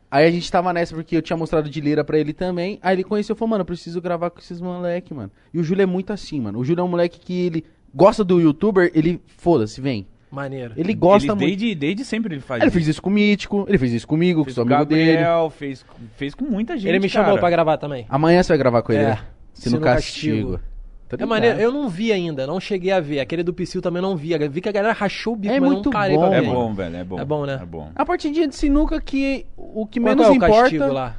Aí 0.10 0.26
a 0.26 0.32
gente 0.32 0.50
tava 0.52 0.72
nessa 0.72 0.96
porque 0.96 1.18
eu 1.18 1.22
tinha 1.22 1.36
mostrado 1.36 1.70
de 1.70 1.82
Lira 1.82 2.04
pra 2.04 2.18
ele 2.18 2.32
também. 2.34 2.80
Aí 2.82 2.96
ele 2.96 3.04
conheceu 3.04 3.36
e 3.36 3.38
falou, 3.38 3.50
mano, 3.50 3.62
eu 3.62 3.66
preciso 3.66 4.00
gravar 4.02 4.30
com 4.30 4.40
esses 4.40 4.62
moleque, 4.62 5.14
mano. 5.14 5.32
E 5.54 5.60
o 5.60 5.64
Júlio 5.64 5.84
é 5.84 5.86
muito 5.86 6.14
assim, 6.14 6.40
mano. 6.40 6.60
O 6.60 6.64
Júlio 6.64 6.82
é 6.82 6.84
um 6.84 6.88
moleque 6.88 7.20
que 7.20 7.46
ele 7.46 7.66
gosta 7.94 8.24
do 8.24 8.40
youtuber, 8.40 8.90
ele, 8.94 9.22
foda-se, 9.28 9.82
vem. 9.82 10.08
Maneiro. 10.32 10.74
Ele 10.78 10.94
gosta 10.94 11.28
ele, 11.32 11.36
muito. 11.36 11.48
desde, 11.48 11.76
desde 11.76 12.06
sempre 12.06 12.36
ele 12.36 12.42
faz 12.42 12.62
Ele 12.62 12.68
isso. 12.68 12.74
fez 12.74 12.88
isso 12.90 13.02
com 13.02 13.10
o 13.10 13.14
Mítico, 13.14 13.66
ele 13.68 13.78
fez 13.78 13.94
isso 13.94 14.08
comigo, 14.08 14.42
com 14.42 14.46
Fez 14.46 14.58
o 14.58 14.64
com 14.64 14.70
o 14.70 14.74
amigo 14.76 14.90
dele. 14.90 15.12
Gabriel, 15.14 15.50
fez, 15.50 15.86
fez 16.16 16.36
com 16.36 16.46
muita 16.46 16.78
gente, 16.78 16.90
Ele 16.90 17.00
me 17.00 17.10
chamou 17.10 17.30
cara. 17.32 17.40
pra 17.40 17.50
gravar 17.50 17.78
também. 17.78 18.06
Amanhã 18.10 18.44
você 18.44 18.50
vai 18.50 18.58
gravar 18.58 18.82
com 18.82 18.92
ele, 18.92 19.04
É, 19.04 19.08
né? 19.12 19.20
Se 19.54 19.70
no 19.70 19.80
castigo. 19.80 20.60
Tá 21.10 21.16
É 21.20 21.26
maneiro, 21.26 21.60
eu 21.60 21.72
não 21.72 21.88
vi 21.88 22.12
ainda, 22.12 22.46
não 22.46 22.60
cheguei 22.60 22.92
a 22.92 23.00
ver. 23.00 23.20
Aquele 23.22 23.42
do 23.42 23.54
Psyu 23.54 23.82
também 23.82 24.02
não 24.02 24.16
vi. 24.18 24.38
Vi 24.50 24.60
que 24.60 24.68
a 24.68 24.72
galera 24.74 24.94
rachou 24.94 25.34
o 25.34 25.36
bico, 25.38 25.54
É 25.54 25.60
mas 25.60 25.70
muito 25.72 25.86
não 25.86 25.92
parei 25.94 26.18
bom, 26.18 26.34
É 26.34 26.42
bom, 26.42 26.74
velho, 26.74 26.96
é 26.98 27.04
bom. 27.04 27.20
É 27.20 27.26
bom, 27.26 27.46
né? 27.46 27.60
É 27.62 27.66
bom. 27.66 27.90
A 27.96 28.06
partidinha 28.06 28.48
de 28.48 28.56
sinuca 28.56 29.00
que 29.00 29.46
o 29.56 29.86
que 29.86 30.00
Qual 30.02 30.16
menos 30.16 30.28
é 30.28 30.32
o 30.32 30.34
importa. 30.36 30.62
castigo 30.64 30.88
lá? 30.92 31.16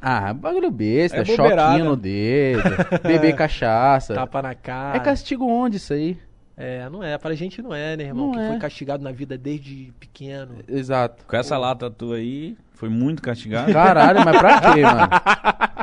Ah, 0.00 0.32
bagulho 0.32 0.70
besta, 0.70 1.18
É 1.18 1.24
choquinho 1.24 1.84
no 1.84 1.96
dedo, 1.96 2.62
beber 3.02 3.34
cachaça. 3.36 4.14
Tapa 4.14 4.42
na 4.42 4.54
cara. 4.54 4.96
É 4.96 5.00
castigo 5.00 5.46
onde 5.46 5.76
isso 5.76 5.92
aí? 5.92 6.16
É, 6.56 6.88
não 6.90 7.02
é. 7.02 7.16
Pra 7.18 7.34
gente 7.34 7.62
não 7.62 7.74
é, 7.74 7.96
né, 7.96 8.04
irmão? 8.04 8.26
Não 8.26 8.32
que 8.32 8.40
é. 8.40 8.48
foi 8.48 8.58
castigado 8.58 9.02
na 9.02 9.10
vida 9.12 9.38
desde 9.38 9.92
pequeno. 9.98 10.56
Exato. 10.68 11.24
Com 11.26 11.36
essa 11.36 11.56
lata 11.56 11.90
tua 11.90 12.16
aí, 12.16 12.56
foi 12.74 12.88
muito 12.88 13.22
castigado. 13.22 13.72
Caralho, 13.72 14.24
mas 14.24 14.38
pra 14.38 14.60
quê, 14.74 14.82
mano? 14.82 15.08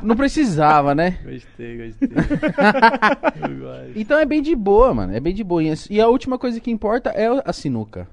Não 0.03 0.15
precisava, 0.15 0.93
né? 0.93 1.17
Gostei, 1.23 1.87
gostei. 1.87 2.09
Então 3.95 4.19
é 4.19 4.25
bem 4.25 4.41
de 4.41 4.55
boa, 4.55 4.93
mano. 4.93 5.15
É 5.15 5.19
bem 5.19 5.33
de 5.33 5.43
boa. 5.43 5.61
E 5.89 5.99
a 5.99 6.07
última 6.07 6.37
coisa 6.37 6.59
que 6.59 6.71
importa 6.71 7.09
é 7.09 7.27
a 7.43 7.53
sinuca. 7.53 8.07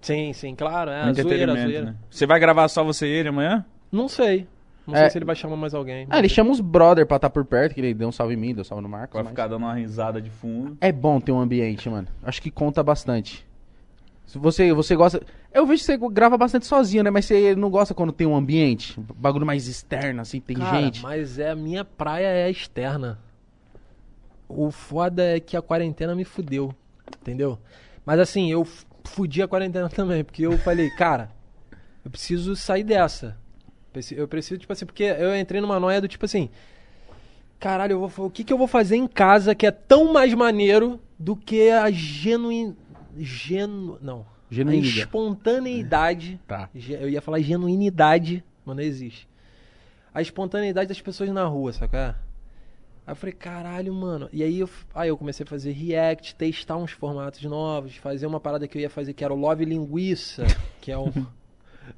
Sim, 0.00 0.32
sim, 0.32 0.54
claro. 0.54 0.90
É, 0.90 1.02
a 1.02 1.12
zoeira, 1.12 1.52
a 1.52 1.56
zoeira. 1.56 1.84
né? 1.86 1.94
Você 2.10 2.26
vai 2.26 2.38
gravar 2.38 2.68
só 2.68 2.84
você 2.84 3.06
e 3.06 3.10
ele 3.10 3.28
amanhã? 3.28 3.64
Não 3.90 4.08
sei. 4.08 4.46
Não 4.86 4.94
É. 4.94 5.00
sei 5.00 5.10
se 5.10 5.18
ele 5.18 5.24
vai 5.24 5.34
chamar 5.34 5.56
mais 5.56 5.74
alguém. 5.74 6.06
Ah, 6.08 6.18
ele 6.18 6.28
chama 6.28 6.50
os 6.52 6.60
brother 6.60 7.06
pra 7.06 7.16
estar 7.16 7.28
por 7.30 7.44
perto, 7.44 7.74
que 7.74 7.80
ele 7.80 7.92
deu 7.92 8.08
um 8.08 8.12
salve 8.12 8.34
em 8.34 8.36
mim, 8.36 8.54
deu 8.54 8.60
um 8.60 8.64
salve 8.64 8.82
no 8.82 8.88
Marcos. 8.88 9.14
Vai 9.14 9.22
mas- 9.24 9.30
ficar 9.30 9.48
dando 9.48 9.62
uma 9.64 9.74
risada 9.74 10.20
de 10.22 10.30
fundo. 10.30 10.76
É 10.80 10.92
bom 10.92 11.20
ter 11.20 11.32
um 11.32 11.40
ambiente, 11.40 11.88
mano. 11.90 12.06
Acho 12.22 12.40
que 12.40 12.50
conta 12.50 12.82
bastante. 12.82 13.44
Se 14.26 14.38
você, 14.38 14.72
você 14.72 14.94
gosta. 14.96 15.20
Eu 15.52 15.66
vejo 15.66 15.80
que 15.84 15.86
você 15.86 15.96
grava 16.10 16.36
bastante 16.36 16.66
sozinho, 16.66 17.02
né? 17.04 17.10
Mas 17.10 17.24
você 17.26 17.54
não 17.56 17.70
gosta 17.70 17.94
quando 17.94 18.12
tem 18.12 18.26
um 18.26 18.34
ambiente, 18.36 18.98
bagulho 19.16 19.46
mais 19.46 19.66
externo, 19.68 20.20
assim, 20.20 20.40
tem 20.40 20.56
Cara, 20.56 20.80
gente. 20.80 21.02
mas 21.02 21.38
é 21.38 21.50
a 21.50 21.56
minha 21.56 21.84
praia 21.84 22.26
é 22.26 22.50
externa. 22.50 23.18
O 24.48 24.70
foda 24.70 25.22
é 25.36 25.40
que 25.40 25.56
a 25.56 25.62
quarentena 25.62 26.14
me 26.14 26.24
fudeu. 26.24 26.72
Entendeu? 27.20 27.58
Mas 28.04 28.18
assim, 28.20 28.50
eu 28.50 28.64
fudi 29.04 29.42
a 29.42 29.48
quarentena 29.48 29.88
também, 29.90 30.22
porque 30.24 30.42
eu 30.46 30.58
falei, 30.58 30.90
cara, 30.90 31.30
eu 32.04 32.10
preciso 32.10 32.54
sair 32.56 32.84
dessa. 32.84 33.36
Eu 34.16 34.28
preciso, 34.28 34.58
tipo 34.58 34.72
assim, 34.72 34.86
porque 34.86 35.02
eu 35.04 35.36
entrei 35.36 35.60
numa 35.60 35.78
noia 35.80 36.00
do 36.00 36.08
tipo 36.08 36.24
assim, 36.24 36.48
caralho, 37.58 37.92
eu 37.92 38.08
vou, 38.08 38.26
o 38.26 38.30
que, 38.30 38.44
que 38.44 38.52
eu 38.52 38.58
vou 38.58 38.66
fazer 38.66 38.96
em 38.96 39.06
casa 39.06 39.54
que 39.54 39.66
é 39.66 39.70
tão 39.70 40.12
mais 40.12 40.32
maneiro 40.34 41.00
do 41.18 41.34
que 41.36 41.70
a 41.70 41.90
genuin... 41.90 42.76
Genu... 43.16 43.98
Não. 44.02 44.20
A 44.50 44.54
Genuinidade. 44.54 44.98
espontaneidade. 45.00 46.40
Tá. 46.46 46.68
Ge- 46.74 46.98
Eu 47.00 47.08
ia 47.08 47.20
falar 47.20 47.40
genuinidade, 47.40 48.44
mas 48.64 48.76
não 48.76 48.82
existe. 48.82 49.28
A 50.14 50.22
espontaneidade 50.22 50.88
das 50.88 51.00
pessoas 51.00 51.30
na 51.30 51.44
rua, 51.44 51.72
saca? 51.72 52.16
Aí 53.06 53.12
eu 53.12 53.16
falei, 53.16 53.32
caralho, 53.34 53.92
mano. 53.94 54.28
E 54.32 54.42
aí 54.42 54.60
eu, 54.60 54.68
aí 54.94 55.08
eu 55.08 55.16
comecei 55.16 55.44
a 55.44 55.48
fazer 55.48 55.72
react, 55.72 56.34
testar 56.34 56.76
uns 56.76 56.92
formatos 56.92 57.42
novos, 57.42 57.96
fazer 57.96 58.26
uma 58.26 58.38
parada 58.40 58.68
que 58.68 58.76
eu 58.78 58.82
ia 58.82 58.90
fazer 58.90 59.14
que 59.14 59.24
era 59.24 59.32
o 59.32 59.36
Love 59.36 59.64
Linguiça, 59.64 60.44
que 60.80 60.92
é 60.92 60.98
um, 60.98 61.10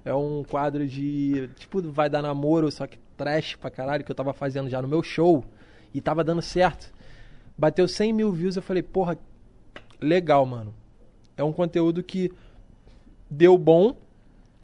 é 0.05 0.15
um 0.15 0.43
quadro 0.43 0.87
de. 0.87 1.49
Tipo, 1.57 1.83
vai 1.83 2.09
dar 2.09 2.23
namoro, 2.23 2.71
só 2.71 2.87
que 2.87 2.99
trash 3.17 3.57
pra 3.57 3.71
caralho, 3.71 4.05
que 4.05 4.11
eu 4.11 4.17
tava 4.17 4.33
fazendo 4.33 4.69
já 4.69 4.81
no 4.81 4.89
meu 4.89 5.03
show. 5.03 5.45
E 5.93 6.01
tava 6.01 6.23
dando 6.23 6.43
certo. 6.43 6.93
Bateu 7.57 7.89
100 7.89 8.13
mil 8.13 8.33
views, 8.33 8.57
eu 8.57 8.63
falei, 8.63 8.83
porra, 8.83 9.19
legal, 10.01 10.45
mano. 10.47 10.75
É 11.37 11.43
um 11.43 11.53
conteúdo 11.53 12.03
que 12.03 12.31
deu 13.31 13.57
bom 13.59 13.97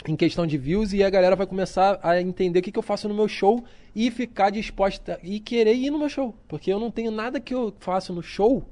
em 0.07 0.17
questão 0.17 0.47
de 0.47 0.59
views 0.59 0.93
e 0.93 1.03
a 1.03 1.11
galera 1.11 1.35
vai 1.35 1.47
começar 1.47 1.99
a 2.03 2.21
entender 2.21 2.59
o 2.59 2.63
que, 2.63 2.71
que 2.71 2.79
eu 2.79 2.83
faço 2.83 3.09
no 3.09 3.15
meu 3.15 3.27
show 3.27 3.65
e 3.95 4.11
ficar 4.11 4.51
disposta 4.51 5.19
e 5.23 5.41
querer 5.41 5.75
ir 5.75 5.91
no 5.91 5.99
meu 5.99 6.09
show. 6.09 6.35
Porque 6.47 6.73
eu 6.73 6.79
não 6.79 6.91
tenho 6.91 7.11
nada 7.11 7.41
que 7.41 7.55
eu 7.55 7.75
faço 7.79 8.13
no 8.13 8.23
show 8.23 8.65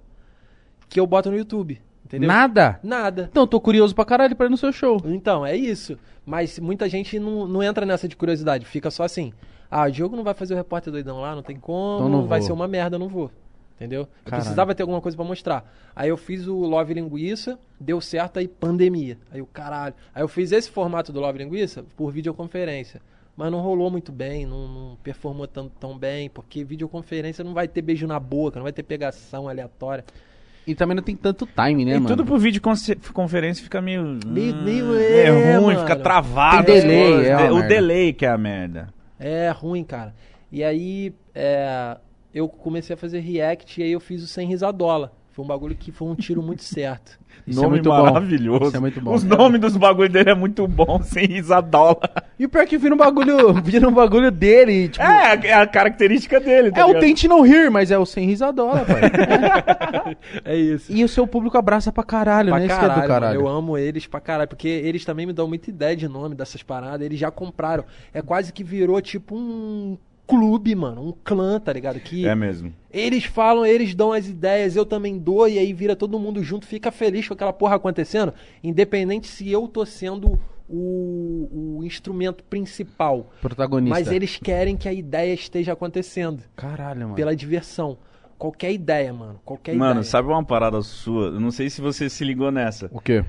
que 0.89 1.01
eu 1.01 1.07
boto 1.07 1.31
no 1.31 1.37
YouTube. 1.37 1.81
Entendeu? 2.13 2.29
Nada? 2.29 2.79
Nada. 2.83 3.29
Então, 3.31 3.47
tô 3.47 3.59
curioso 3.59 3.95
pra 3.95 4.05
caralho 4.05 4.37
pra 4.37 4.45
ir 4.45 4.51
no 4.51 4.57
seu 4.59 4.71
show. 4.71 5.01
Então, 5.07 5.47
é 5.47 5.57
isso. 5.57 5.99
Mas 6.27 6.59
muita 6.59 6.87
gente 6.87 7.19
não, 7.19 7.49
não 7.49 7.63
entra 7.63 7.87
nessa 7.87 8.07
de 8.07 8.15
curiosidade. 8.15 8.67
Fica 8.67 8.91
só 8.91 9.03
assim. 9.03 9.33
Ah, 9.71 9.87
o 9.87 9.91
Diogo 9.91 10.15
não 10.15 10.23
vai 10.23 10.35
fazer 10.35 10.53
o 10.53 10.57
repórter 10.59 10.93
doidão 10.93 11.23
lá, 11.23 11.35
não 11.35 11.43
tem 11.43 11.57
como. 11.57 11.97
Então 11.97 12.09
não 12.11 12.27
vai 12.27 12.41
vou. 12.41 12.47
ser 12.47 12.53
uma 12.53 12.69
merda, 12.69 12.99
não 12.99 13.09
vou. 13.09 13.31
Entendeu? 13.77 14.03
Eu 14.25 14.31
precisava 14.31 14.75
ter 14.75 14.83
alguma 14.83 15.01
coisa 15.01 15.17
pra 15.17 15.25
mostrar. 15.25 15.65
Aí 15.97 16.11
eu 16.11 16.17
fiz 16.19 16.47
o 16.47 16.59
Love 16.59 16.93
Linguiça, 16.93 17.59
deu 17.81 17.99
certo 17.99 18.39
aí 18.39 18.47
pandemia. 18.47 19.17
Aí 19.33 19.41
o 19.41 19.47
caralho. 19.47 19.95
Aí 20.15 20.23
eu 20.23 20.29
fiz 20.29 20.53
esse 20.53 20.71
formato 20.71 21.11
do 21.11 21.19
Love 21.19 21.39
Linguiça 21.39 21.83
por 21.97 22.13
videoconferência. 22.13 23.01
Mas 23.35 23.51
não 23.51 23.61
rolou 23.61 23.91
muito 23.91 24.13
bem, 24.13 24.45
não, 24.45 24.69
não 24.69 24.97
performou 25.03 25.49
tão, 25.49 25.69
tão 25.69 25.97
bem, 25.97 26.29
porque 26.29 26.63
videoconferência 26.63 27.43
não 27.43 27.55
vai 27.55 27.67
ter 27.67 27.81
beijo 27.81 28.07
na 28.07 28.21
boca, 28.21 28.57
não 28.57 28.65
vai 28.65 28.73
ter 28.73 28.83
pegação 28.83 29.49
aleatória. 29.49 30.05
E 30.67 30.75
também 30.75 30.95
não 30.95 31.03
tem 31.03 31.17
tanto 31.17 31.47
time, 31.47 31.85
né, 31.85 31.93
e 31.93 31.95
mano? 31.95 32.07
tudo 32.09 32.25
por 32.25 32.39
videoconferência 32.39 33.63
fica 33.65 33.81
meio. 33.83 34.19
Meio- 34.27 34.55
hum, 34.55 34.63
meio- 34.63 34.95
é 34.97 35.27
é, 35.27 35.57
ruim, 35.57 35.75
mano. 35.75 35.81
fica 35.81 35.97
travado. 35.97 36.65
Tem 36.67 36.81
delay, 36.81 37.27
é 37.27 37.37
o 37.51 37.55
merda. 37.57 37.69
delay 37.69 38.13
que 38.13 38.25
é 38.25 38.29
a 38.29 38.39
merda. 38.39 38.89
É 39.19 39.51
ruim, 39.51 39.83
cara. 39.85 40.15
E 40.51 40.63
aí, 40.63 41.13
é, 41.35 41.97
eu 42.33 42.49
comecei 42.49 42.95
a 42.95 42.97
fazer 42.97 43.21
react 43.21 43.81
e 43.81 43.85
aí 43.85 43.93
eu 43.93 44.01
fiz 44.01 44.23
o 44.23 44.27
sem 44.27 44.47
risadola. 44.47 45.13
Foi 45.33 45.45
um 45.45 45.49
bagulho 45.49 45.75
que 45.75 45.91
foi 45.91 46.09
um 46.09 46.15
tiro 46.15 46.43
muito 46.43 46.63
certo. 46.63 47.19
Isso 47.47 47.59
é 47.59 47.63
nome 47.63 47.77
muito 47.77 47.89
bom. 47.89 48.03
maravilhoso. 48.03 48.65
Isso 48.67 48.77
é 48.77 48.81
muito 48.81 49.01
bom. 49.01 49.15
Os 49.15 49.25
nomes 49.25 49.61
dos 49.61 49.77
bagulho 49.77 50.09
dele 50.09 50.31
é 50.31 50.35
muito 50.35 50.69
bom, 50.69 51.01
sem 51.03 51.27
risadola. 51.27 51.99
E 52.39 52.45
o 52.45 52.49
pior 52.49 52.61
é 52.63 52.67
que 52.67 52.77
vira 52.79 52.95
um 52.95 52.99
bagulho, 52.99 53.55
vira 53.65 53.89
um 53.89 53.93
bagulho 53.93 54.31
dele, 54.31 54.89
tipo... 54.91 55.03
É, 55.05 55.41
é 55.47 55.55
a 55.55 55.67
característica 55.67 56.39
dele. 56.39 56.71
tá 56.71 56.81
É 56.81 56.85
o 56.85 56.89
ligado? 56.89 57.01
tente 57.01 57.27
não 57.27 57.41
rir, 57.41 57.71
mas 57.71 57.91
é 57.91 57.99
o 57.99 58.05
sem 58.05 58.27
risadola, 58.27 58.85
pai. 58.85 60.17
É 60.45 60.57
isso. 60.57 60.93
e 60.93 61.03
o 61.03 61.09
seu 61.09 61.27
público 61.27 61.57
abraça 61.57 61.91
pra 61.91 62.05
caralho, 62.05 62.51
Pra 62.51 62.59
né? 62.59 62.67
Isso 62.67 62.75
que 62.79 62.85
é 62.85 62.89
caralho, 62.89 63.03
do 63.03 63.09
caralho. 63.09 63.41
mano. 63.43 63.51
eu 63.51 63.57
amo 63.59 63.79
eles 63.79 64.07
pra 64.07 64.21
caralho, 64.21 64.49
porque 64.49 64.69
eles 64.69 65.05
também 65.05 65.27
me 65.27 65.33
dão 65.33 65.49
muita 65.49 65.71
ideia 65.71 65.97
de 65.97 66.07
nome 66.09 66.35
dessas 66.35 66.63
paradas, 66.63 67.05
eles 67.05 67.19
já 67.19 67.31
compraram. 67.31 67.85
É 68.13 68.21
quase 68.23 68.53
que 68.53 68.63
virou 68.63 69.01
tipo 69.01 69.35
um 69.37 69.97
clube, 70.37 70.75
mano, 70.75 71.09
um 71.09 71.13
clã, 71.25 71.61
tá 71.61 71.73
ligado? 71.73 72.01
Que 72.01 72.27
É 72.27 72.35
mesmo. 72.35 72.73
eles 72.91 73.25
falam, 73.25 73.67
eles 73.67 73.95
dão 73.95 74.13
as 74.13 74.27
ideias, 74.29 74.75
eu 74.77 74.87
também 74.87 75.19
dou, 75.19 75.47
e 75.49 75.59
aí 75.59 75.73
vira 75.73 75.95
todo 75.95 76.19
mundo 76.19 76.43
junto, 76.43 76.67
fica 76.67 76.91
feliz 76.91 77.29
com 77.29 77.35
aquela 77.35 77.53
porra 77.53 77.77
acontecendo, 77.77 78.33
independente 78.65 79.27
se 79.29 79.51
eu 79.51 79.69
tô 79.69 79.85
sendo 79.85 80.39
o, 80.69 81.77
o 81.79 81.85
instrumento 81.85 82.43
principal. 82.45 83.31
Protagonista. 83.43 83.99
Mas 83.99 84.11
eles 84.11 84.39
querem 84.43 84.77
que 84.77 84.89
a 84.89 84.93
ideia 84.93 85.35
esteja 85.35 85.73
acontecendo, 85.75 86.43
Caralho, 86.57 87.01
mano. 87.03 87.15
pela 87.15 87.37
diversão. 87.37 87.99
Qualquer 88.39 88.73
ideia, 88.73 89.13
mano. 89.13 89.39
Qualquer 89.45 89.77
Mano, 89.77 90.01
ideia. 90.01 90.05
sabe 90.05 90.27
uma 90.29 90.43
parada 90.45 90.81
sua? 90.83 91.27
Eu 91.27 91.39
não 91.39 91.53
sei 91.53 91.71
se 91.71 91.81
você 91.81 92.09
se 92.11 92.25
ligou 92.25 92.51
nessa, 92.51 92.89
O 92.93 93.01
quê? 93.01 93.25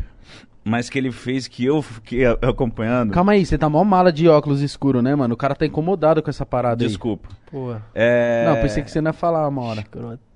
Mas 0.63 0.89
que 0.89 0.97
ele 0.97 1.11
fez 1.11 1.47
que 1.47 1.65
eu 1.65 1.81
fiquei 1.81 2.25
acompanhando. 2.25 3.11
Calma 3.11 3.33
aí, 3.33 3.45
você 3.45 3.57
tá 3.57 3.69
mó 3.69 3.83
mala 3.83 4.11
de 4.11 4.27
óculos 4.27 4.61
escuro, 4.61 5.01
né, 5.01 5.13
mano? 5.13 5.33
O 5.33 5.37
cara 5.37 5.55
tá 5.55 5.65
incomodado 5.65 6.21
com 6.23 6.29
essa 6.29 6.45
parada 6.45 6.85
Desculpa. 6.85 7.29
Pô, 7.51 7.75
É... 7.93 8.45
aí. 8.47 8.53
Não, 8.53 8.61
pensei 8.61 8.83
que 8.83 8.89
você 8.89 9.01
não 9.01 9.09
ia 9.09 9.13
falar 9.13 9.47
uma 9.47 9.61
hora. 9.61 9.83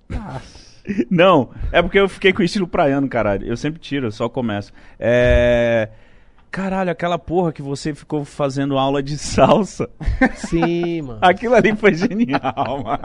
Não, 1.11 1.49
é 1.71 1.81
porque 1.81 1.99
eu 1.99 2.07
fiquei 2.07 2.31
com 2.31 2.41
estilo 2.41 2.67
praiano, 2.67 3.09
caralho. 3.09 3.45
Eu 3.45 3.57
sempre 3.57 3.79
tiro, 3.79 4.07
eu 4.07 4.11
só 4.11 4.29
começo. 4.29 4.71
É. 4.97 5.89
Caralho, 6.49 6.89
aquela 6.89 7.19
porra 7.19 7.51
que 7.51 7.61
você 7.61 7.93
ficou 7.93 8.23
fazendo 8.23 8.77
aula 8.77 9.03
de 9.03 9.17
salsa. 9.17 9.89
Sim, 10.35 11.01
mano. 11.01 11.19
Aquilo 11.21 11.55
ali 11.55 11.75
foi 11.75 11.93
genial, 11.93 12.81
mano. 12.83 12.99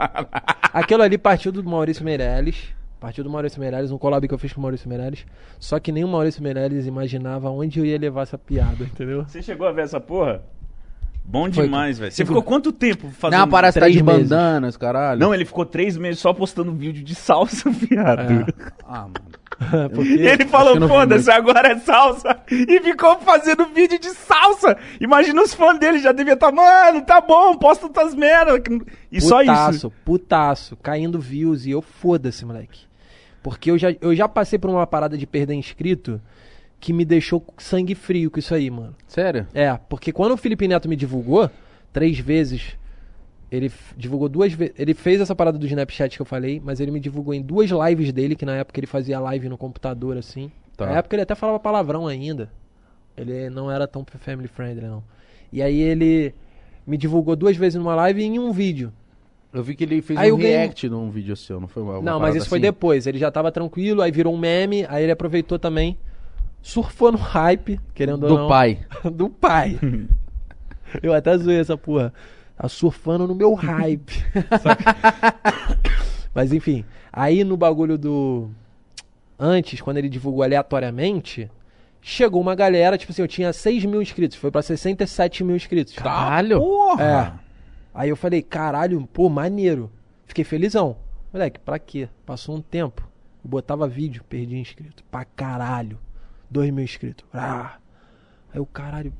Aquilo 0.73 1.03
ali 1.03 1.17
partiu 1.17 1.51
do 1.51 1.63
Maurício 1.63 2.05
Meirelles. 2.05 2.73
Partiu 3.03 3.21
do 3.21 3.29
Maurício 3.29 3.59
Meirelles, 3.59 3.91
um 3.91 3.97
collab 3.97 4.25
que 4.25 4.33
eu 4.33 4.37
fiz 4.37 4.53
com 4.53 4.61
o 4.61 4.61
Maurício 4.61 4.87
Meirelles. 4.87 5.25
Só 5.59 5.77
que 5.77 5.91
nem 5.91 6.05
o 6.05 6.07
Maurício 6.07 6.41
Meirelles 6.41 6.85
imaginava 6.85 7.49
onde 7.49 7.77
eu 7.77 7.85
ia 7.85 7.97
levar 7.97 8.21
essa 8.21 8.37
piada, 8.37 8.81
entendeu? 8.85 9.25
Você 9.27 9.41
chegou 9.41 9.67
a 9.67 9.73
ver 9.73 9.81
essa 9.81 9.99
porra? 9.99 10.41
Bom 11.25 11.49
demais, 11.49 11.99
velho. 11.99 12.13
Você 12.13 12.23
Ficou- 12.25 12.41
quanto 12.41 12.71
tempo 12.71 13.09
fazendo... 13.09 13.41
Não, 13.41 13.49
parece 13.49 13.77
tá 13.77 13.85
três 13.87 13.97
de 13.97 14.03
meses. 14.03 14.29
bandanas, 14.29 14.77
caralho. 14.77 15.19
Não, 15.19 15.33
ele 15.33 15.43
ficou 15.43 15.65
três 15.65 15.97
meses 15.97 16.21
só 16.21 16.31
postando 16.31 16.71
vídeo 16.71 17.03
de 17.03 17.13
salsa, 17.13 17.69
viado. 17.75 18.45
Ah, 18.87 19.01
mano. 19.01 19.89
Porque 19.93 20.13
Ele 20.13 20.45
falou, 20.45 20.87
foda-se, 20.87 21.29
agora 21.29 21.73
é 21.73 21.79
salsa. 21.79 22.39
E 22.49 22.79
ficou 22.79 23.19
fazendo 23.19 23.65
vídeo 23.65 23.99
de 23.99 24.11
salsa. 24.11 24.77
Imagina 25.01 25.41
os 25.41 25.53
fãs 25.53 25.77
dele, 25.77 25.99
já 25.99 26.13
devia 26.13 26.35
estar, 26.35 26.53
mano, 26.53 27.01
tá 27.01 27.19
bom, 27.19 27.57
posta 27.57 27.89
tuas 27.89 28.15
merda. 28.15 28.53
E 29.11 29.19
só 29.19 29.39
putaço, 29.39 29.75
isso. 29.75 29.93
putaço, 30.05 30.77
caindo 30.77 31.19
views 31.19 31.65
e 31.65 31.71
eu 31.71 31.81
foda-se, 31.81 32.45
moleque. 32.45 32.92
Porque 33.43 33.69
eu 33.69 33.77
já, 33.77 33.93
eu 33.99 34.15
já 34.15 34.27
passei 34.27 34.57
por 34.57 34.69
uma 34.69 34.87
parada 34.87 35.17
de 35.17 35.27
perder 35.27 35.53
inscrito 35.53 36.19
que 36.79 36.93
me 36.93 37.05
deixou 37.05 37.45
sangue 37.57 37.93
frio 37.93 38.31
com 38.31 38.39
isso 38.39 38.55
aí, 38.55 38.71
mano. 38.71 38.95
Sério? 39.07 39.45
É, 39.53 39.77
porque 39.89 40.11
quando 40.11 40.31
o 40.31 40.37
Felipe 40.37 40.67
Neto 40.67 40.87
me 40.87 40.95
divulgou, 40.95 41.49
três 41.91 42.17
vezes, 42.19 42.77
ele 43.51 43.71
divulgou 43.95 44.27
duas 44.27 44.53
vezes. 44.53 44.73
Ele 44.77 44.93
fez 44.93 45.21
essa 45.21 45.35
parada 45.35 45.57
do 45.57 45.65
Snapchat 45.65 46.15
que 46.15 46.21
eu 46.21 46.25
falei, 46.25 46.61
mas 46.63 46.79
ele 46.79 46.91
me 46.91 46.99
divulgou 46.99 47.33
em 47.33 47.41
duas 47.41 47.69
lives 47.69 48.11
dele, 48.11 48.35
que 48.35 48.45
na 48.45 48.55
época 48.55 48.79
ele 48.79 48.87
fazia 48.87 49.19
live 49.19 49.47
no 49.49 49.57
computador, 49.57 50.17
assim. 50.17 50.49
Tá. 50.75 50.87
Na 50.87 50.97
época 50.97 51.15
ele 51.15 51.23
até 51.23 51.35
falava 51.35 51.59
palavrão 51.59 52.07
ainda. 52.07 52.49
Ele 53.15 53.49
não 53.49 53.69
era 53.69 53.87
tão 53.87 54.05
family 54.19 54.47
friendly, 54.47 54.87
não. 54.87 55.03
E 55.51 55.61
aí 55.61 55.79
ele 55.79 56.33
me 56.85 56.97
divulgou 56.97 57.35
duas 57.35 57.55
vezes 57.55 57.75
numa 57.75 57.95
live 57.95 58.21
e 58.21 58.25
em 58.25 58.39
um 58.39 58.51
vídeo. 58.51 58.91
Eu 59.53 59.61
vi 59.61 59.75
que 59.75 59.83
ele 59.83 60.01
fez 60.01 60.17
Aí 60.19 60.31
um 60.31 60.35
react 60.35 60.89
num 60.89 61.11
vídeo 61.11 61.35
seu, 61.35 61.59
não 61.59 61.67
foi 61.67 61.83
não, 62.01 62.19
mas 62.19 62.35
isso 62.35 62.49
foi 62.49 62.57
assim? 62.57 62.63
depois. 62.63 63.05
Ele 63.05 63.19
já 63.19 63.29
tava 63.29 63.51
tranquilo, 63.51 64.01
aí 64.01 64.11
virou 64.11 64.33
um 64.33 64.37
meme, 64.37 64.83
aí 64.89 65.03
ele 65.03 65.11
aproveitou 65.11 65.59
também, 65.59 65.95
surfou 66.59 67.11
no 67.11 67.19
hype, 67.19 67.79
querendo 67.93 68.23
ou 68.23 68.29
Do 68.29 68.37
não. 68.39 68.47
pai. 68.47 68.79
do 69.13 69.29
pai. 69.29 69.79
Eu 71.03 71.13
até 71.13 71.37
zoei 71.37 71.59
essa 71.59 71.77
porra. 71.77 72.11
Tá 72.57 72.67
surfando 72.67 73.27
no 73.27 73.35
meu 73.35 73.53
hype. 73.53 74.23
Mas 76.33 76.51
enfim, 76.51 76.83
aí 77.11 77.43
no 77.43 77.57
bagulho 77.57 77.97
do. 77.97 78.49
Antes, 79.37 79.81
quando 79.81 79.97
ele 79.97 80.09
divulgou 80.09 80.43
aleatoriamente, 80.43 81.49
chegou 82.01 82.41
uma 82.41 82.55
galera, 82.55 82.97
tipo 82.97 83.11
assim, 83.11 83.21
eu 83.21 83.27
tinha 83.27 83.51
6 83.51 83.85
mil 83.85 84.01
inscritos, 84.01 84.37
foi 84.37 84.49
pra 84.51 84.61
67 84.61 85.43
mil 85.43 85.55
inscritos. 85.55 85.93
Caralho. 85.95 86.59
Porra. 86.59 87.03
É. 87.39 87.42
Aí 87.93 88.09
eu 88.09 88.15
falei, 88.15 88.41
caralho, 88.41 89.07
pô, 89.07 89.29
maneiro. 89.29 89.91
Fiquei 90.25 90.43
felizão. 90.43 90.97
Moleque, 91.31 91.59
pra 91.59 91.77
quê? 91.77 92.09
Passou 92.25 92.55
um 92.55 92.61
tempo. 92.61 93.07
Eu 93.43 93.49
botava 93.49 93.87
vídeo, 93.87 94.23
perdi 94.27 94.57
inscrito. 94.57 95.03
Pra 95.11 95.25
caralho. 95.25 95.99
2 96.49 96.71
mil 96.71 96.83
inscritos. 96.83 97.25
Ah. 97.33 97.77
Aí 98.53 98.59
o 98.59 98.65
caralho, 98.65 99.11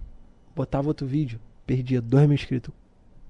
botava 0.56 0.88
outro 0.88 1.08
vídeo, 1.08 1.40
perdia 1.66 2.00
2 2.00 2.28
mil 2.28 2.36
inscritos. 2.36 2.74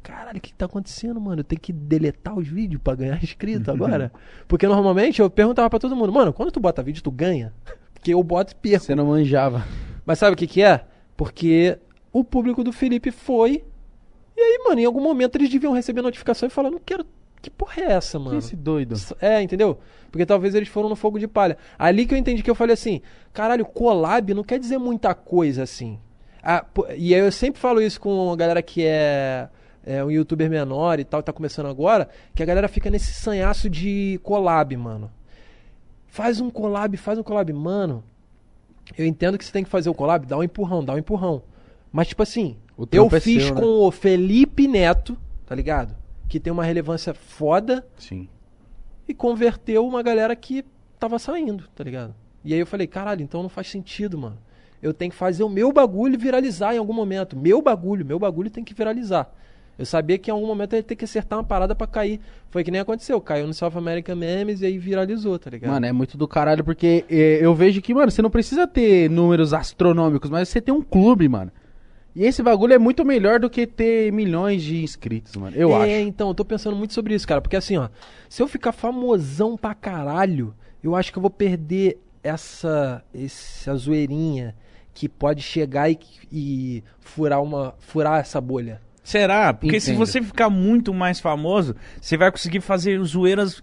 Caralho, 0.04 0.38
o 0.38 0.42
que, 0.42 0.50
que 0.50 0.58
tá 0.58 0.66
acontecendo, 0.66 1.20
mano? 1.22 1.40
Eu 1.40 1.44
tenho 1.46 1.62
que 1.62 1.72
deletar 1.72 2.38
os 2.38 2.46
vídeos 2.46 2.82
pra 2.84 2.94
ganhar 2.94 3.16
inscrito 3.24 3.72
agora? 3.72 4.12
Porque 4.48 4.68
normalmente 4.68 5.22
eu 5.22 5.30
perguntava 5.30 5.70
pra 5.70 5.80
todo 5.80 5.96
mundo, 5.96 6.12
mano, 6.12 6.34
quando 6.34 6.52
tu 6.52 6.60
bota 6.60 6.84
vídeo, 6.84 7.02
tu 7.02 7.10
ganha? 7.10 7.54
Porque 7.94 8.14
eu 8.14 8.22
boto 8.22 8.52
e 8.52 8.56
perco. 8.56 8.86
Você 8.86 8.94
não 8.94 9.06
manjava. 9.06 9.66
Mas 10.06 10.20
sabe 10.20 10.34
o 10.34 10.38
que 10.38 10.46
que 10.46 10.62
é? 10.62 10.86
Porque 11.16 11.80
o 12.12 12.22
público 12.22 12.62
do 12.62 12.74
Felipe 12.74 13.12
foi. 13.12 13.64
E 14.36 14.42
aí, 14.42 14.64
mano, 14.66 14.80
em 14.80 14.86
algum 14.86 15.02
momento 15.02 15.36
eles 15.36 15.50
deviam 15.50 15.74
receber 15.74 16.02
notificação 16.02 16.48
e 16.48 16.50
falar: 16.50 16.72
não 16.72 16.80
quero 16.80 17.06
que 17.44 17.50
porra 17.50 17.82
é 17.84 17.92
essa, 17.92 18.18
Que 18.18 18.24
mano? 18.24 18.40
esse 18.40 18.56
doido. 18.56 18.96
É, 19.20 19.42
entendeu? 19.42 19.78
Porque 20.10 20.26
talvez 20.26 20.56
eles 20.56 20.70
foram 20.70 20.88
no 20.88 20.96
fogo 20.96 21.20
de 21.20 21.28
palha. 21.28 21.58
Ali 21.78 22.06
que 22.06 22.14
eu 22.14 22.18
entendi 22.18 22.42
que 22.42 22.50
eu 22.50 22.56
falei 22.56 22.74
assim, 22.74 23.02
caralho, 23.34 23.66
collab 23.66 24.34
não 24.34 24.44
quer 24.46 24.58
dizer 24.58 24.78
muita 24.78 25.14
coisa 25.14 25.64
assim. 25.64 26.00
Ah, 26.42 26.66
e 26.96 27.14
aí 27.14 27.20
eu 27.20 27.32
sempre 27.32 27.60
falo 27.60 27.82
isso 27.82 28.00
com 28.00 28.32
a 28.32 28.36
galera 28.36 28.62
que 28.62 28.86
é, 28.86 29.50
é 29.86 30.04
um 30.04 30.10
youtuber 30.10 30.50
menor 30.50 31.00
e 31.00 31.04
tal, 31.04 31.22
tá 31.22 31.34
começando 31.34 31.66
agora, 31.68 32.08
que 32.34 32.42
a 32.42 32.46
galera 32.46 32.70
fica 32.70 32.90
nesse 32.90 33.14
sanhaço 33.14 33.70
de 33.70 34.20
collab, 34.24 34.76
mano. 34.78 35.12
Faz 36.08 36.40
um 36.40 36.50
collab, 36.50 36.96
faz 36.96 37.20
um 37.20 37.24
collab, 37.24 37.52
mano. 37.52 38.04
Eu 38.98 39.06
entendo 39.06 39.38
que 39.38 39.44
você 39.44 39.52
tem 39.52 39.64
que 39.66 39.70
fazer 39.70 39.90
o 39.90 39.94
collab, 39.94 40.26
dá 40.26 40.38
um 40.38 40.44
empurrão, 40.44 40.84
dá 40.84 40.94
um 40.94 40.98
empurrão. 40.98 41.42
Mas 41.92 42.08
tipo 42.08 42.24
assim, 42.24 42.56
eu 42.92 43.08
é 43.12 43.20
fiz 43.20 43.44
seu, 43.44 43.56
né? 43.56 43.62
com 43.62 43.68
o 43.86 43.92
Felipe 43.92 44.68
Neto, 44.68 45.18
tá 45.46 45.56
ligado? 45.56 45.96
Que 46.28 46.40
tem 46.40 46.52
uma 46.52 46.64
relevância 46.64 47.14
foda 47.14 47.86
Sim. 47.98 48.28
e 49.08 49.14
converteu 49.14 49.86
uma 49.86 50.02
galera 50.02 50.36
que 50.36 50.66
tava 51.00 51.20
saindo, 51.20 51.66
tá 51.76 51.84
ligado? 51.84 52.16
E 52.44 52.54
aí 52.54 52.60
eu 52.60 52.68
falei, 52.68 52.88
caralho, 52.88 53.22
então 53.22 53.42
não 53.42 53.50
faz 53.50 53.70
sentido, 53.70 54.18
mano. 54.18 54.38
Eu 54.82 54.94
tenho 54.94 55.12
que 55.12 55.18
fazer 55.18 55.44
o 55.44 55.50
meu 55.50 55.72
bagulho 55.72 56.20
viralizar 56.20 56.76
em 56.76 56.78
algum 56.78 56.94
momento. 56.94 57.38
Meu 57.38 57.62
bagulho, 57.62 58.06
meu 58.06 58.20
bagulho 58.20 58.50
tem 58.50 58.64
que 58.64 58.74
viralizar. 58.74 59.34
Eu 59.78 59.86
sabia 59.86 60.18
que 60.18 60.30
em 60.30 60.34
algum 60.34 60.46
momento 60.46 60.76
ia 60.76 60.84
ter 60.84 60.96
que 60.96 61.06
acertar 61.06 61.40
uma 61.40 61.44
parada 61.44 61.74
pra 61.74 61.88
cair. 61.88 62.20
Foi 62.50 62.64
que 62.64 62.70
nem 62.70 62.82
aconteceu. 62.82 63.20
Caiu 63.22 63.48
no 63.48 63.54
South 63.54 63.72
American 63.76 64.16
Memes 64.16 64.62
e 64.62 64.66
aí 64.66 64.78
viralizou, 64.78 65.40
tá 65.40 65.50
ligado? 65.50 65.72
Mano, 65.72 65.86
é 65.86 65.92
muito 65.92 66.18
do 66.18 66.28
caralho, 66.28 66.64
porque 66.64 67.06
é, 67.10 67.40
eu 67.42 67.56
vejo 67.56 67.82
que, 67.82 67.94
mano, 67.94 68.12
você 68.12 68.22
não 68.22 68.30
precisa 68.30 68.68
ter 68.68 69.10
números 69.10 69.54
astronômicos, 69.54 70.30
mas 70.30 70.50
você 70.50 70.62
tem 70.62 70.74
um 70.74 70.82
clube, 70.82 71.28
mano. 71.28 71.52
E 72.16 72.26
esse 72.26 72.44
bagulho 72.44 72.74
é 72.74 72.78
muito 72.78 73.04
melhor 73.04 73.40
do 73.40 73.50
que 73.50 73.66
ter 73.66 74.12
milhões 74.12 74.62
de 74.62 74.84
inscritos, 74.84 75.36
mano. 75.36 75.56
Eu 75.56 75.72
é, 75.72 75.84
acho. 75.84 76.08
então, 76.08 76.28
eu 76.28 76.36
tô 76.36 76.46
pensando 76.46 76.76
muito 76.76 76.94
sobre 76.94 77.16
isso, 77.16 77.28
cara. 77.28 77.42
Porque 77.42 77.56
assim, 77.56 77.78
ó, 77.78 77.90
se 78.30 78.42
eu 78.42 78.48
ficar 78.48 78.72
famosão 78.72 79.58
pra 79.58 79.74
caralho, 79.74 80.54
eu 80.84 80.96
acho 80.96 81.12
que 81.12 81.18
eu 81.18 81.22
vou 81.22 81.32
perder 81.32 82.00
essa, 82.22 83.04
essa 83.14 83.76
zoeirinha 83.76 84.56
que 84.94 85.10
pode 85.10 85.42
chegar 85.42 85.90
e, 85.90 85.98
e 86.32 86.84
furar, 87.00 87.42
uma, 87.42 87.74
furar 87.80 88.20
essa 88.20 88.40
bolha. 88.40 88.80
Será? 89.04 89.54
Porque 89.54 89.80
se 89.80 89.92
Entendo. 89.92 90.06
você 90.06 90.22
ficar 90.22 90.50
muito 90.50 90.94
mais 90.94 91.20
famoso, 91.20 91.76
você 92.00 92.16
vai 92.16 92.32
conseguir 92.32 92.62
fazer 92.62 93.02
zoeiras 93.04 93.62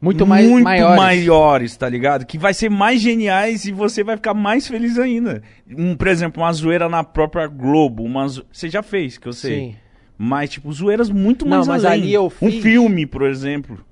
Muito 0.00 0.24
mais 0.26 0.48
muito 0.48 0.62
maiores. 0.64 0.96
maiores, 0.96 1.76
tá 1.76 1.88
ligado? 1.88 2.24
Que 2.24 2.38
vai 2.38 2.54
ser 2.54 2.70
mais 2.70 3.00
geniais 3.00 3.64
e 3.64 3.72
você 3.72 4.04
vai 4.04 4.16
ficar 4.16 4.32
mais 4.32 4.68
feliz 4.68 4.96
ainda. 4.98 5.42
Um, 5.68 5.96
por 5.96 6.06
exemplo, 6.06 6.42
uma 6.42 6.52
zoeira 6.52 6.88
na 6.88 7.02
própria 7.02 7.46
Globo, 7.48 8.04
uma 8.04 8.28
zo... 8.28 8.44
você 8.52 8.68
já 8.68 8.82
fez, 8.82 9.18
que 9.18 9.26
eu 9.26 9.32
sei. 9.32 9.58
Sim. 9.72 9.76
Mas 10.16 10.50
tipo 10.50 10.72
zoeiras 10.72 11.10
muito 11.10 11.44
Não, 11.44 11.56
mais 11.56 11.66
mas 11.68 11.84
além. 11.84 12.02
ali 12.02 12.14
eu 12.14 12.26
Um 12.26 12.30
fiz- 12.30 12.62
filme, 12.62 13.06
por 13.06 13.22
exemplo. 13.22 13.84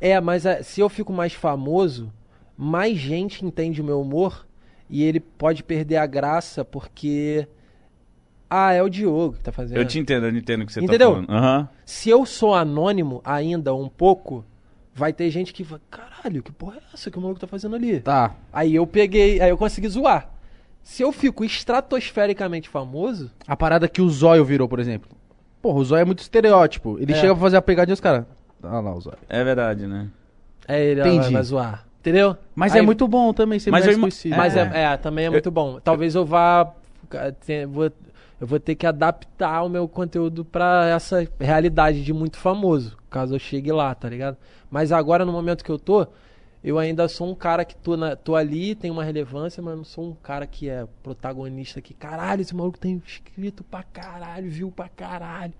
É, 0.00 0.20
mas 0.20 0.44
é, 0.44 0.62
se 0.62 0.80
eu 0.80 0.88
fico 0.88 1.12
mais 1.12 1.32
famoso, 1.32 2.12
mais 2.56 2.96
gente 2.98 3.44
entende 3.44 3.80
o 3.80 3.84
meu 3.84 4.00
humor 4.00 4.44
e 4.90 5.02
ele 5.04 5.20
pode 5.20 5.62
perder 5.62 5.96
a 5.98 6.06
graça 6.06 6.64
porque. 6.64 7.46
Ah, 8.50 8.72
é 8.72 8.82
o 8.82 8.88
Diogo 8.88 9.34
que 9.36 9.42
tá 9.42 9.50
fazendo. 9.50 9.78
Eu 9.78 9.84
te 9.84 9.98
entendo, 9.98 10.26
eu 10.26 10.36
entendo 10.36 10.62
o 10.62 10.66
que 10.66 10.72
você 10.72 10.80
Entendeu? 10.80 11.08
tá 11.10 11.14
falando. 11.26 11.30
Aham. 11.30 11.68
Se 11.84 12.10
eu 12.10 12.24
sou 12.26 12.54
anônimo 12.54 13.20
ainda 13.24 13.74
um 13.74 13.88
pouco, 13.88 14.44
vai 14.94 15.12
ter 15.12 15.30
gente 15.30 15.52
que 15.52 15.62
vai. 15.62 15.80
Caralho, 15.90 16.42
que 16.42 16.52
porra 16.52 16.76
é 16.76 16.94
essa 16.94 17.10
que 17.10 17.18
o 17.18 17.20
maluco 17.20 17.40
tá 17.40 17.46
fazendo 17.46 17.74
ali? 17.76 18.00
Tá. 18.00 18.34
Aí 18.52 18.74
eu 18.74 18.86
peguei, 18.86 19.40
aí 19.40 19.50
eu 19.50 19.58
consegui 19.58 19.88
zoar. 19.88 20.30
Se 20.82 21.02
eu 21.02 21.10
fico 21.12 21.44
estratosfericamente 21.44 22.68
famoso, 22.68 23.30
A 23.46 23.56
parada 23.56 23.88
que 23.88 24.02
o 24.02 24.08
Zóio 24.10 24.44
virou, 24.44 24.68
por 24.68 24.78
exemplo. 24.78 25.10
Porra, 25.62 25.78
o 25.78 25.84
Zóio 25.84 26.02
é 26.02 26.04
muito 26.04 26.18
estereótipo. 26.20 26.98
Ele 26.98 27.12
É. 27.12 27.16
chega 27.16 27.34
pra 27.34 27.40
fazer 27.42 27.56
a 27.56 27.62
pegadinha 27.62 27.92
e 27.92 27.94
os 27.94 28.00
caras. 28.00 28.24
Ah 28.62 28.80
lá, 28.80 28.94
o 28.94 29.00
Zóio. 29.00 29.18
É 29.28 29.42
verdade, 29.42 29.86
né? 29.86 30.08
é 30.66 30.82
ele 30.82 31.00
Entendi. 31.02 31.18
vai, 31.24 31.32
vai 31.32 31.42
zoar. 31.42 31.84
Entendeu? 32.00 32.36
Mas 32.54 32.72
Aí- 32.74 32.78
é 32.78 32.82
muito 32.82 33.06
bom 33.08 33.32
também 33.32 33.58
ser 33.58 33.70
Mas 33.70 33.84
mais 33.84 33.94
eu 33.96 34.00
conhecido. 34.00 34.36
Mas 34.36 34.56
é, 34.56 34.70
É. 34.74 34.82
é, 34.92 34.96
também 34.98 35.24
é 35.26 35.30
muito 35.30 35.50
bom. 35.50 35.78
Talvez 35.80 36.14
eu 36.14 36.24
vá. 36.24 36.70
vou- 37.68 37.90
eu 38.40 38.46
vou 38.46 38.58
ter 38.60 38.74
que 38.74 38.86
adaptar 38.86 39.62
o 39.62 39.68
meu 39.68 39.86
conteúdo 39.88 40.44
pra 40.44 40.88
essa 40.88 41.26
realidade 41.40 42.02
de 42.04 42.12
muito 42.12 42.36
famoso, 42.36 42.96
caso 43.14 43.36
eu 43.36 43.38
chegue 43.38 43.70
lá, 43.70 43.94
tá 43.94 44.08
ligado? 44.08 44.36
Mas 44.68 44.90
agora, 44.90 45.24
no 45.24 45.30
momento 45.30 45.64
que 45.64 45.70
eu 45.70 45.78
tô, 45.78 46.04
eu 46.64 46.80
ainda 46.80 47.06
sou 47.06 47.30
um 47.30 47.34
cara 47.34 47.64
que 47.64 47.76
tô, 47.76 47.96
na, 47.96 48.16
tô 48.16 48.34
ali, 48.34 48.74
tem 48.74 48.90
uma 48.90 49.04
relevância, 49.04 49.62
mas 49.62 49.76
não 49.76 49.84
sou 49.84 50.10
um 50.10 50.14
cara 50.14 50.48
que 50.48 50.68
é 50.68 50.84
protagonista 51.00 51.80
que, 51.80 51.94
caralho, 51.94 52.42
esse 52.42 52.54
maluco 52.56 52.78
tem 52.78 52.94
inscrito 52.94 53.62
pra 53.62 53.84
caralho, 53.84 54.50
viu 54.50 54.72
pra 54.72 54.88
caralho. 54.88 55.52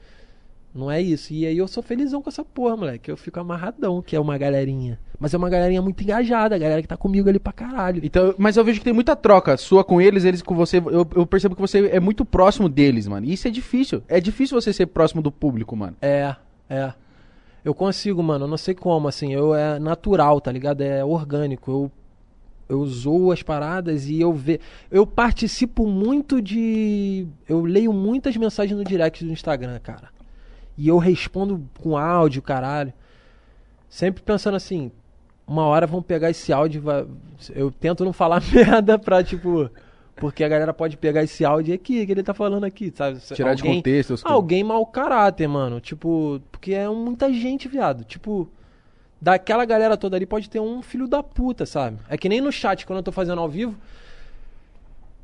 Não 0.75 0.91
é 0.91 1.01
isso. 1.01 1.33
E 1.33 1.47
aí 1.47 1.57
eu 1.57 1.69
sou 1.69 1.81
felizão 1.81 2.21
com 2.21 2.29
essa 2.29 2.45
porra, 2.45 2.77
moleque. 2.77 3.09
Eu 3.09 3.17
fico 3.17 3.39
amarradão, 3.39 4.03
que 4.03 4.17
é 4.17 4.21
uma 4.21 4.37
galerinha. 4.37 4.99
Mas 5.21 5.33
é 5.33 5.37
uma 5.37 5.49
galerinha 5.49 5.81
muito 5.81 6.03
engajada, 6.03 6.57
a 6.57 6.59
galera 6.59 6.83
que 6.83 6.89
tá 6.89 6.97
comigo 6.97 7.29
ali 7.29 7.39
pra 7.39 7.53
caralho. 7.53 8.01
Então, 8.03 8.35
mas 8.37 8.57
eu 8.57 8.65
vejo 8.65 8.81
que 8.81 8.85
tem 8.85 8.93
muita 8.93 9.15
troca 9.15 9.57
sua 9.57 9.85
com 9.85 10.01
eles, 10.01 10.25
eles 10.25 10.43
com 10.43 10.57
você. 10.57 10.79
Eu, 10.79 11.07
eu 11.15 11.25
percebo 11.25 11.55
que 11.55 11.61
você 11.61 11.87
é 11.87 12.01
muito 12.01 12.25
próximo 12.25 12.69
deles, 12.69 13.07
mano. 13.07 13.25
E 13.25 13.33
isso 13.33 13.47
é 13.47 13.53
difícil. 13.53 14.03
É 14.09 14.21
difícil 14.21 14.61
você 14.61 14.73
ser 14.73 14.87
próximo 14.87 15.23
do 15.23 15.31
público, 15.31 15.77
mano. 15.77 15.97
É, 16.03 16.35
é. 16.69 16.93
Eu 17.65 17.75
consigo, 17.75 18.23
mano. 18.23 18.45
Eu 18.45 18.49
não 18.49 18.59
sei 18.59 18.75
como, 18.75 19.09
assim. 19.09 19.33
Eu 19.33 19.55
é 19.55 19.79
natural, 19.79 20.41
tá 20.41 20.53
ligado? 20.53 20.83
É 20.83 21.05
orgânico. 21.05 21.71
Eu 21.71 21.93
eu 22.69 22.85
zoo 22.87 23.31
as 23.31 23.43
paradas 23.43 24.07
e 24.09 24.21
eu 24.21 24.33
ve... 24.33 24.61
eu 24.91 25.07
participo 25.07 25.87
muito 25.87 26.41
de 26.41 27.27
eu 27.49 27.65
leio 27.65 27.93
muitas 27.93 28.37
mensagens 28.37 28.77
no 28.77 28.85
direct 28.85 29.25
do 29.25 29.33
Instagram, 29.33 29.79
cara. 29.81 30.09
E 30.77 30.89
eu 30.89 30.99
respondo 30.99 31.63
com 31.81 31.97
áudio, 31.97 32.43
caralho. 32.43 32.93
Sempre 33.89 34.23
pensando 34.23 34.57
assim, 34.57 34.91
uma 35.47 35.65
hora 35.67 35.87
vão 35.87 36.03
pegar 36.03 36.31
esse 36.31 36.53
áudio, 36.53 36.83
vai... 36.83 37.07
eu 37.55 37.71
tento 37.71 38.05
não 38.05 38.13
falar 38.13 38.43
merda 38.53 38.99
pra 38.99 39.23
tipo, 39.23 39.71
porque 40.17 40.45
a 40.45 40.49
galera 40.49 40.73
pode 40.73 40.97
pegar 40.97 41.23
esse 41.23 41.45
áudio 41.45 41.75
aqui 41.75 42.05
que 42.07 42.13
ele 42.13 42.23
tá 42.23 42.33
falando 42.35 42.65
aqui, 42.65 42.93
sabe? 42.95 43.19
Tirar 43.21 43.55
de 43.55 43.63
Alguém- 43.63 43.77
contexto. 43.77 44.15
as 44.15 44.23
coisas. 44.23 44.35
Alguém 44.37 44.63
mau 44.65 44.85
caráter, 44.87 45.49
mano. 45.49 45.81
Tipo, 45.81 46.41
porque 46.53 46.73
é 46.73 46.89
muita 46.89 47.33
gente, 47.33 47.67
viado. 47.69 48.05
Tipo, 48.05 48.49
daquela 49.21 49.65
galera 49.65 49.97
toda 49.97 50.17
ali 50.17 50.27
pode 50.27 50.49
ter 50.49 50.61
um 50.61 50.83
filho 50.83 51.09
da 51.09 51.23
puta, 51.23 51.67
sabe? 51.67 51.99
É 52.09 52.17
que 52.17 52.29
nem 52.29 52.41
no 52.41 52.53
chat, 52.53 52.87
quando 52.87 52.99
eu 52.99 53.03
tô 53.03 53.13
fazendo 53.13 53.41
ao 53.41 53.49
vivo, 53.49 53.75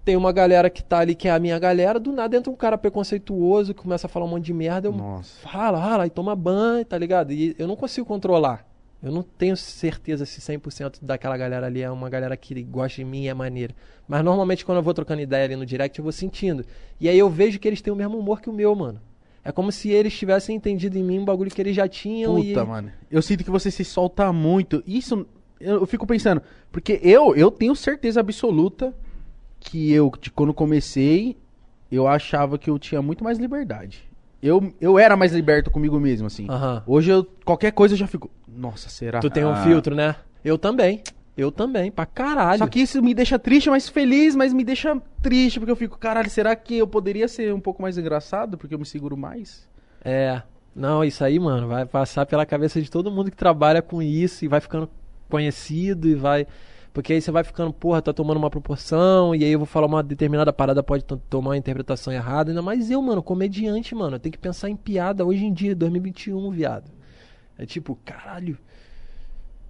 tem 0.05 0.17
uma 0.17 0.33
galera 0.33 0.71
que 0.71 0.83
tá 0.83 0.99
ali 0.99 1.15
que 1.15 1.29
é 1.29 1.31
a 1.31 1.39
minha 1.39 1.59
galera, 1.59 2.01
do 2.01 2.11
nada 2.11 2.37
entra 2.37 2.51
um 2.51 2.57
cara 2.57 2.79
preconceituoso 2.79 3.75
que 3.75 3.83
começa 3.83 4.07
a 4.07 4.11
falar 4.11 4.25
um 4.25 4.29
monte 4.31 4.47
de 4.47 4.55
merda, 4.55 4.89
eu 4.89 4.93
Nossa. 4.93 5.47
fala, 5.47 5.81
fala, 5.81 6.07
e 6.07 6.11
toma 6.11 6.35
banho, 6.35 6.85
tá 6.85 6.97
ligado? 6.97 7.33
E 7.33 7.55
eu 7.59 7.69
não 7.69 7.77
consigo 7.77 8.07
controlar. 8.07 8.67
Eu 9.03 9.11
não 9.11 9.23
tenho 9.23 9.57
certeza 9.57 10.27
se 10.27 10.41
100% 10.41 10.99
daquela 11.01 11.37
galera 11.37 11.67
ali 11.67 11.81
é 11.81 11.91
uma 11.91 12.11
galera 12.11 12.37
que 12.37 12.63
gosta 12.63 12.97
de 12.97 13.05
mim 13.05 13.25
e 13.25 13.29
é 13.29 13.35
maneira. 13.35 13.75
Mas 14.07 14.23
normalmente 14.23 14.65
quando 14.65 14.79
eu 14.79 14.83
vou 14.83 14.93
trocando 14.93 15.23
ideia 15.23 15.45
ali 15.45 15.57
no 15.57 15.65
direct, 15.65 15.99
eu 15.99 16.03
vou 16.03 16.13
sentindo. 16.13 16.65
E 17.01 17.09
aí 17.09 17.19
eu 17.19 17.31
vejo 17.31 17.59
que 17.59 17.67
eles 17.67 17.81
têm 17.81 17.93
o 17.93 17.97
mesmo 17.97 18.19
humor 18.19 18.41
que 18.41 18.51
o 18.51 18.53
meu, 18.53 18.75
mano. 18.75 19.01
É 19.43 19.51
como 19.51 19.73
se 19.73 19.89
eles 19.89 20.13
tivessem 20.13 20.55
entendido 20.55 20.99
em 20.99 21.03
mim 21.03 21.19
um 21.19 21.25
bagulho 21.25 21.51
que 21.51 21.61
eles 21.63 21.75
já 21.75 21.89
tinham 21.89 22.37
Puta, 22.37 22.61
e... 22.61 22.67
mano. 22.67 22.93
Eu 23.11 23.23
sinto 23.23 23.43
que 23.43 23.51
você 23.51 23.71
se 23.71 23.85
solta 23.85 24.31
muito. 24.33 24.83
Isso, 24.87 25.27
eu, 25.59 25.87
fico 25.87 26.07
pensando. 26.07 26.43
Porque 26.71 27.01
eu, 27.03 27.35
eu 27.35 27.51
tenho 27.51 27.75
certeza 27.75 28.21
absoluta 28.21 28.95
que 29.59 29.91
eu, 29.93 30.13
de 30.21 30.31
quando 30.31 30.53
comecei, 30.53 31.39
eu 31.91 32.07
achava 32.07 32.59
que 32.59 32.69
eu 32.69 32.79
tinha 32.79 33.01
muito 33.01 33.25
mais 33.25 33.39
liberdade. 33.39 34.10
Eu, 34.43 34.73
eu 34.81 34.99
era 34.99 35.17
mais 35.17 35.33
liberto 35.33 35.71
comigo 35.71 35.99
mesmo, 36.01 36.27
assim. 36.27 36.47
Aham. 36.49 36.83
Hoje, 36.87 37.11
eu, 37.11 37.27
qualquer 37.45 37.73
coisa 37.73 37.95
eu 37.95 37.99
já 37.99 38.07
fico. 38.07 38.31
Nossa, 38.49 38.89
será? 38.89 39.21
Tu 39.21 39.29
tem 39.31 39.45
um 39.45 39.51
Ah. 39.53 39.57
filtro, 39.63 39.95
né? 39.95 40.17
Eu 40.45 40.57
também. 40.57 41.03
Eu 41.37 41.53
também, 41.53 41.91
pra 41.91 42.05
caralho. 42.07 42.59
Só 42.59 42.67
que 42.67 42.81
isso 42.81 43.03
me 43.03 43.15
deixa 43.15 43.39
triste, 43.39 43.71
mas 43.71 43.89
feliz, 43.89 44.35
mas 44.35 44.53
me 44.53 44.65
deixa 44.65 45.01
triste, 45.23 45.59
porque 45.59 45.71
eu 45.73 45.77
fico, 45.77 45.97
caralho, 45.99 46.29
será 46.29 46.55
que 46.57 46.77
eu 46.77 46.87
poderia 46.87 47.29
ser 47.29 47.55
um 47.55 47.61
pouco 47.61 47.81
mais 47.81 47.97
engraçado? 47.97 48.59
Porque 48.59 48.75
eu 48.75 48.79
me 48.79 48.85
seguro 48.85 49.17
mais? 49.17 49.67
É. 50.05 50.43
Não, 50.75 51.05
isso 51.05 51.23
aí, 51.25 51.39
mano, 51.39 51.67
vai 51.69 51.85
passar 51.87 52.27
pela 52.27 52.45
cabeça 52.47 52.81
de 52.81 52.91
todo 52.91 53.11
mundo 53.11 53.31
que 53.31 53.37
trabalha 53.37 53.81
com 53.83 54.03
isso 54.03 54.45
e 54.45 54.49
vai 54.49 54.61
ficando 54.61 54.89
conhecido 55.29 56.09
e 56.09 56.15
vai. 56.15 56.47
Porque 56.93 57.13
aí 57.13 57.21
você 57.21 57.31
vai 57.31 57.45
ficando, 57.45 57.73
porra, 57.73 58.03
tá 58.03 58.13
tomando 58.13 58.39
uma 58.39 58.51
proporção, 58.51 59.35
e 59.35 59.45
aí 59.45 59.53
eu 59.53 59.59
vou 59.61 59.67
falar 59.67 59.87
uma 59.87 60.03
determinada 60.03 60.53
parada, 60.53 60.83
pode 60.83 61.05
tomar 61.05 61.51
uma 61.51 61.57
interpretação 61.57 62.13
errada. 62.13 62.51
Ainda 62.51 62.63
mais 62.63 62.91
eu, 62.91 63.01
mano, 63.01 63.23
comediante, 63.23 63.95
mano. 63.95 64.17
Eu 64.17 64.21
tenho 64.21 64.33
que 64.33 64.39
pensar 64.39 64.69
em 64.69 64.77
piada 64.77 65.25
hoje 65.25 65.45
em 65.45 65.53
dia, 65.53 65.75
2021, 65.75 66.51
viado. 66.51 66.91
É 67.57 67.65
tipo, 67.65 67.97
caralho. 68.05 68.59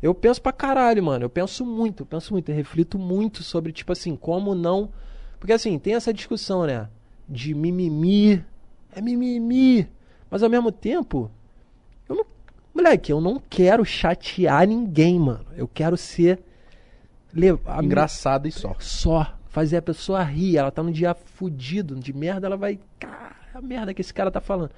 Eu 0.02 0.14
penso 0.14 0.40
pra 0.40 0.52
caralho, 0.52 1.02
mano. 1.02 1.24
Eu 1.26 1.30
penso 1.30 1.66
muito, 1.66 2.02
eu 2.02 2.06
penso 2.06 2.33
muito. 2.33 2.48
Eu 2.48 2.56
reflito 2.56 2.98
muito 2.98 3.42
sobre, 3.42 3.72
tipo 3.72 3.92
assim, 3.92 4.16
como 4.16 4.54
não. 4.54 4.90
Porque 5.38 5.52
assim, 5.52 5.78
tem 5.78 5.94
essa 5.94 6.14
discussão, 6.14 6.64
né? 6.64 6.88
De 7.28 7.54
mimimi. 7.54 8.42
É 8.94 9.00
mimimi. 9.02 9.87
Mas 10.30 10.42
ao 10.42 10.48
mesmo 10.48 10.72
tempo, 10.72 11.30
eu 12.09 12.14
não. 12.14 12.24
Moleque, 12.74 13.12
eu 13.12 13.20
não 13.20 13.42
quero 13.50 13.85
chatear 13.85 14.66
ninguém, 14.66 15.18
mano. 15.18 15.46
Eu 15.54 15.68
quero 15.68 15.96
ser. 15.96 16.42
Levar, 17.32 17.82
Engraçado 17.82 18.46
e 18.48 18.52
só. 18.52 18.74
só. 18.78 19.34
Fazer 19.48 19.78
a 19.78 19.82
pessoa 19.82 20.22
rir. 20.22 20.56
Ela 20.56 20.70
tá 20.70 20.82
num 20.82 20.92
dia 20.92 21.14
fudido, 21.14 21.94
de 21.96 22.12
merda, 22.12 22.46
ela 22.46 22.56
vai. 22.56 22.78
Cara, 22.98 23.36
a 23.54 23.60
merda 23.60 23.92
que 23.92 24.00
esse 24.00 24.14
cara 24.14 24.30
tá 24.30 24.40
falando. 24.40 24.70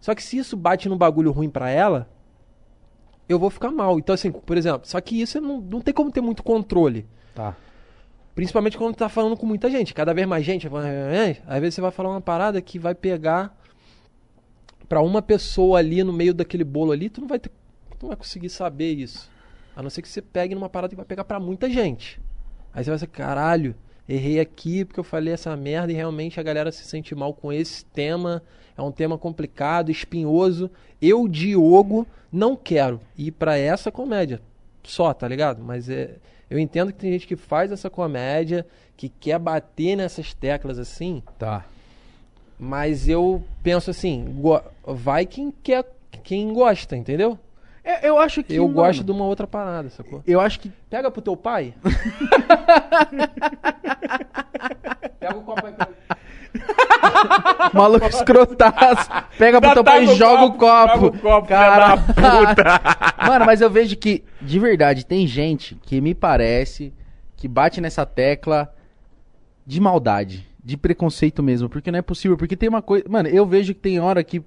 Só 0.00 0.14
que 0.14 0.22
se 0.22 0.36
isso 0.36 0.56
bate 0.56 0.88
num 0.88 0.96
bagulho 0.98 1.30
ruim 1.30 1.48
pra 1.48 1.70
ela, 1.70 2.08
eu 3.28 3.38
vou 3.38 3.50
ficar 3.50 3.70
mal. 3.70 3.98
Então, 3.98 4.14
assim, 4.14 4.30
por 4.30 4.56
exemplo, 4.56 4.82
só 4.84 5.00
que 5.00 5.20
isso 5.20 5.40
não, 5.40 5.60
não 5.60 5.80
tem 5.80 5.94
como 5.94 6.10
ter 6.10 6.20
muito 6.20 6.42
controle. 6.42 7.06
Tá. 7.34 7.56
Principalmente 8.34 8.76
quando 8.76 8.96
tá 8.96 9.08
falando 9.08 9.36
com 9.36 9.46
muita 9.46 9.70
gente. 9.70 9.94
Cada 9.94 10.12
vez 10.12 10.26
mais 10.26 10.44
gente. 10.44 10.68
Às 11.46 11.60
vezes 11.60 11.74
você 11.74 11.80
vai 11.80 11.90
falar 11.90 12.10
uma 12.10 12.20
parada 12.20 12.60
que 12.60 12.78
vai 12.78 12.94
pegar 12.94 13.56
pra 14.92 15.00
uma 15.00 15.22
pessoa 15.22 15.78
ali 15.78 16.04
no 16.04 16.12
meio 16.12 16.34
daquele 16.34 16.64
bolo 16.64 16.92
ali, 16.92 17.08
tu 17.08 17.22
não 17.22 17.26
vai 17.26 17.38
ter, 17.38 17.48
tu 17.48 18.02
não 18.02 18.08
vai 18.08 18.16
conseguir 18.16 18.50
saber 18.50 18.92
isso. 18.92 19.30
A 19.74 19.82
não 19.82 19.90
ser 19.90 20.02
que 20.02 20.08
você 20.08 20.20
pegue 20.22 20.54
numa 20.54 20.68
parada 20.68 20.90
que 20.90 20.96
vai 20.96 21.04
pegar 21.04 21.24
pra 21.24 21.40
muita 21.40 21.68
gente. 21.68 22.20
Aí 22.74 22.82
você 22.84 22.90
vai 22.90 22.98
ser, 22.98 23.06
caralho, 23.06 23.74
errei 24.08 24.40
aqui 24.40 24.84
porque 24.84 25.00
eu 25.00 25.04
falei 25.04 25.32
essa 25.32 25.56
merda 25.56 25.92
e 25.92 25.94
realmente 25.94 26.38
a 26.38 26.42
galera 26.42 26.70
se 26.72 26.84
sente 26.84 27.14
mal 27.14 27.32
com 27.32 27.52
esse 27.52 27.84
tema. 27.84 28.42
É 28.76 28.82
um 28.82 28.92
tema 28.92 29.16
complicado, 29.18 29.90
espinhoso. 29.90 30.70
Eu, 31.00 31.28
Diogo, 31.28 32.06
não 32.30 32.56
quero 32.56 33.00
ir 33.16 33.30
pra 33.32 33.56
essa 33.58 33.90
comédia. 33.90 34.40
Só, 34.82 35.12
tá 35.14 35.28
ligado? 35.28 35.62
Mas 35.62 35.88
é, 35.88 36.16
eu 36.50 36.58
entendo 36.58 36.92
que 36.92 36.98
tem 36.98 37.12
gente 37.12 37.26
que 37.26 37.36
faz 37.36 37.70
essa 37.70 37.88
comédia, 37.90 38.66
que 38.96 39.08
quer 39.08 39.38
bater 39.38 39.96
nessas 39.96 40.32
teclas 40.34 40.78
assim, 40.78 41.22
Tá. 41.38 41.64
mas 42.58 43.08
eu 43.08 43.42
penso 43.62 43.90
assim, 43.90 44.34
vai 44.86 45.26
quem 45.26 45.52
quer, 45.62 45.84
quem 46.22 46.52
gosta, 46.52 46.96
entendeu? 46.96 47.38
É, 47.84 48.08
eu 48.08 48.18
acho 48.18 48.42
que. 48.44 48.54
eu 48.54 48.62
mano, 48.64 48.74
gosto 48.74 49.02
de 49.02 49.10
uma 49.10 49.24
outra 49.24 49.46
parada, 49.46 49.90
sacou? 49.90 50.22
Eu 50.26 50.40
acho 50.40 50.60
que. 50.60 50.70
Pega 50.88 51.10
pro 51.10 51.20
teu 51.20 51.36
pai. 51.36 51.74
Pega 55.18 55.36
o 55.36 55.42
copo 55.42 55.66
aí. 55.66 55.74
Maluco 57.72 58.06
escrotaço. 58.06 59.10
Pega 59.38 59.60
pro 59.60 59.72
teu 59.74 59.84
Tá 59.84 59.90
pai 59.92 60.04
e 60.04 60.06
no 60.06 60.14
joga 60.14 60.42
o 60.44 60.46
joga 60.46 60.58
copo. 60.98 61.06
o 61.06 61.18
copo, 61.20 61.48
Cara- 61.48 61.96
puta. 61.96 62.64
Mano, 63.26 63.46
mas 63.46 63.60
eu 63.60 63.70
vejo 63.70 63.96
que, 63.96 64.22
de 64.40 64.58
verdade, 64.58 65.04
tem 65.06 65.26
gente 65.26 65.74
que 65.82 66.00
me 66.00 66.14
parece 66.14 66.92
que 67.36 67.48
bate 67.48 67.80
nessa 67.80 68.04
tecla 68.06 68.72
de 69.66 69.80
maldade, 69.80 70.46
de 70.62 70.76
preconceito 70.76 71.42
mesmo. 71.42 71.68
Porque 71.68 71.90
não 71.90 71.98
é 71.98 72.02
possível. 72.02 72.36
Porque 72.36 72.56
tem 72.56 72.68
uma 72.68 72.82
coisa. 72.82 73.04
Mano, 73.08 73.28
eu 73.28 73.46
vejo 73.46 73.74
que 73.74 73.80
tem 73.80 73.98
hora 74.00 74.22
que 74.22 74.42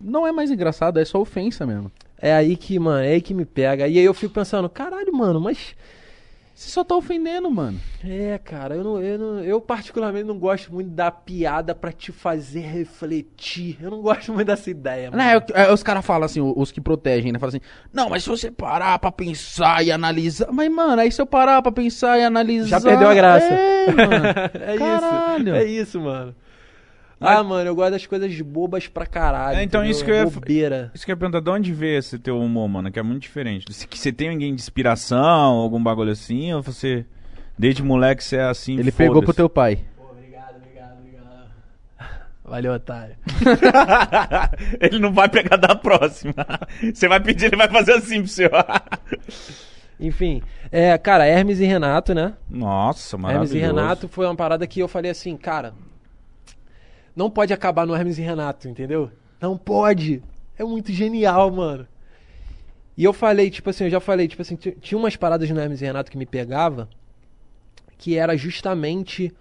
não 0.00 0.26
é 0.26 0.32
mais 0.32 0.50
engraçado, 0.50 1.00
é 1.00 1.04
só 1.04 1.18
ofensa 1.20 1.66
mesmo. 1.66 1.90
É 2.20 2.32
aí 2.34 2.56
que, 2.56 2.78
mano, 2.78 3.04
é 3.04 3.12
aí 3.12 3.20
que 3.20 3.32
me 3.32 3.44
pega. 3.44 3.86
E 3.86 3.98
aí 3.98 4.04
eu 4.04 4.14
fico 4.14 4.34
pensando, 4.34 4.68
caralho, 4.68 5.12
mano, 5.12 5.40
mas. 5.40 5.74
Você 6.58 6.70
só 6.70 6.82
tá 6.82 6.96
ofendendo, 6.96 7.48
mano. 7.48 7.80
É, 8.04 8.36
cara, 8.36 8.74
eu, 8.74 8.82
não, 8.82 9.00
eu, 9.00 9.16
não, 9.16 9.44
eu 9.44 9.60
particularmente 9.60 10.24
não 10.24 10.36
gosto 10.36 10.74
muito 10.74 10.90
da 10.90 11.08
piada 11.08 11.72
pra 11.72 11.92
te 11.92 12.10
fazer 12.10 12.62
refletir. 12.62 13.78
Eu 13.80 13.92
não 13.92 14.02
gosto 14.02 14.32
muito 14.32 14.48
dessa 14.48 14.68
ideia, 14.68 15.08
mano. 15.08 15.22
Não, 15.22 15.30
é, 15.30 15.44
é, 15.54 15.72
os 15.72 15.84
caras 15.84 16.04
falam 16.04 16.26
assim, 16.26 16.40
os 16.40 16.72
que 16.72 16.80
protegem, 16.80 17.30
né? 17.30 17.38
Falam 17.38 17.50
assim, 17.50 17.60
não, 17.92 18.10
mas 18.10 18.24
se 18.24 18.28
você 18.28 18.50
parar 18.50 18.98
pra 18.98 19.12
pensar 19.12 19.84
e 19.84 19.92
analisar. 19.92 20.48
Mas, 20.50 20.68
mano, 20.68 21.00
aí 21.00 21.12
se 21.12 21.22
eu 21.22 21.26
parar 21.26 21.62
pra 21.62 21.70
pensar 21.70 22.18
e 22.18 22.24
analisar. 22.24 22.66
Já 22.66 22.80
perdeu 22.80 23.08
a 23.08 23.14
graça. 23.14 23.54
É, 23.54 23.86
mano. 23.92 24.26
é 24.66 24.76
Caralho. 24.76 25.56
isso. 25.56 25.56
É 25.56 25.64
isso, 25.64 26.00
mano. 26.00 26.34
Ah, 27.20 27.42
mano, 27.42 27.68
eu 27.68 27.74
gosto 27.74 27.90
das 27.92 28.06
coisas 28.06 28.40
bobas 28.40 28.86
pra 28.86 29.04
caralho. 29.04 29.58
É, 29.58 29.62
então 29.64 29.80
entendeu? 29.80 29.90
isso 29.90 30.04
que 30.04 30.10
eu 30.10 30.14
ia- 30.14 30.24
Bobeira. 30.26 30.90
Isso 30.94 31.04
que 31.04 31.10
eu 31.10 31.14
ia 31.14 31.18
perguntar, 31.18 31.40
de 31.40 31.50
onde 31.50 31.72
veio 31.72 31.98
esse 31.98 32.18
teu 32.18 32.38
humor, 32.40 32.68
mano? 32.68 32.90
Que 32.92 32.98
é 32.98 33.02
muito 33.02 33.22
diferente. 33.22 33.72
Se 33.72 33.88
que 33.88 33.98
você 33.98 34.12
tem 34.12 34.28
alguém 34.30 34.54
de 34.54 34.60
inspiração, 34.62 35.18
algum 35.56 35.82
bagulho 35.82 36.12
assim, 36.12 36.52
ou 36.52 36.62
você, 36.62 37.04
desde 37.58 37.82
moleque, 37.82 38.22
você 38.22 38.36
é 38.36 38.44
assim, 38.44 38.78
Ele 38.78 38.92
pegou 38.92 39.20
pro 39.22 39.34
teu 39.34 39.48
pai. 39.48 39.80
Pô, 39.96 40.04
obrigado, 40.12 40.56
obrigado, 40.56 40.98
obrigado. 40.98 41.48
Valeu, 42.44 42.72
otário. 42.74 43.16
ele 44.80 44.98
não 44.98 45.12
vai 45.12 45.28
pegar 45.28 45.56
da 45.56 45.74
próxima. 45.74 46.34
Você 46.94 47.08
vai 47.08 47.20
pedir, 47.20 47.46
ele 47.46 47.56
vai 47.56 47.68
fazer 47.68 47.94
assim 47.94 48.20
pro 48.20 48.28
seu. 48.28 48.50
Enfim, 50.00 50.40
é, 50.70 50.96
cara, 50.96 51.26
Hermes 51.26 51.58
e 51.58 51.64
Renato, 51.64 52.14
né? 52.14 52.34
Nossa, 52.48 53.16
Hermes 53.16 53.22
maravilhoso. 53.32 53.56
e 53.56 53.60
Renato 53.60 54.06
foi 54.08 54.26
uma 54.26 54.36
parada 54.36 54.64
que 54.66 54.78
eu 54.80 54.86
falei 54.86 55.10
assim, 55.10 55.36
cara, 55.36 55.74
não 57.18 57.28
pode 57.28 57.52
acabar 57.52 57.84
no 57.84 57.94
Hermes 57.94 58.16
e 58.16 58.22
Renato, 58.22 58.68
entendeu? 58.68 59.10
Não 59.40 59.58
pode. 59.58 60.22
É 60.56 60.62
muito 60.62 60.92
genial, 60.92 61.50
mano. 61.50 61.86
E 62.96 63.02
eu 63.04 63.12
falei, 63.12 63.50
tipo 63.50 63.68
assim, 63.70 63.84
eu 63.84 63.90
já 63.90 64.00
falei, 64.00 64.28
tipo 64.28 64.40
assim, 64.42 64.54
ti- 64.56 64.76
tinha 64.80 64.96
umas 64.98 65.16
paradas 65.16 65.50
no 65.50 65.60
Hermes 65.60 65.82
e 65.82 65.84
Renato 65.84 66.10
que 66.10 66.16
me 66.16 66.24
pegava, 66.26 66.88
que 67.98 68.16
era 68.16 68.36
justamente 68.36 69.32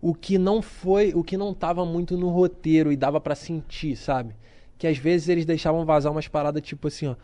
o 0.00 0.14
que 0.14 0.38
não 0.38 0.60
foi, 0.62 1.12
o 1.14 1.22
que 1.22 1.36
não 1.36 1.52
tava 1.54 1.84
muito 1.84 2.16
no 2.16 2.30
roteiro 2.30 2.90
e 2.90 2.96
dava 2.96 3.20
pra 3.20 3.34
sentir, 3.34 3.94
sabe? 3.96 4.34
Que 4.78 4.86
às 4.86 4.96
vezes 4.98 5.28
eles 5.28 5.44
deixavam 5.46 5.84
vazar 5.84 6.10
umas 6.10 6.26
paradas 6.28 6.62
tipo 6.62 6.88
assim, 6.88 7.06
ó, 7.08 7.14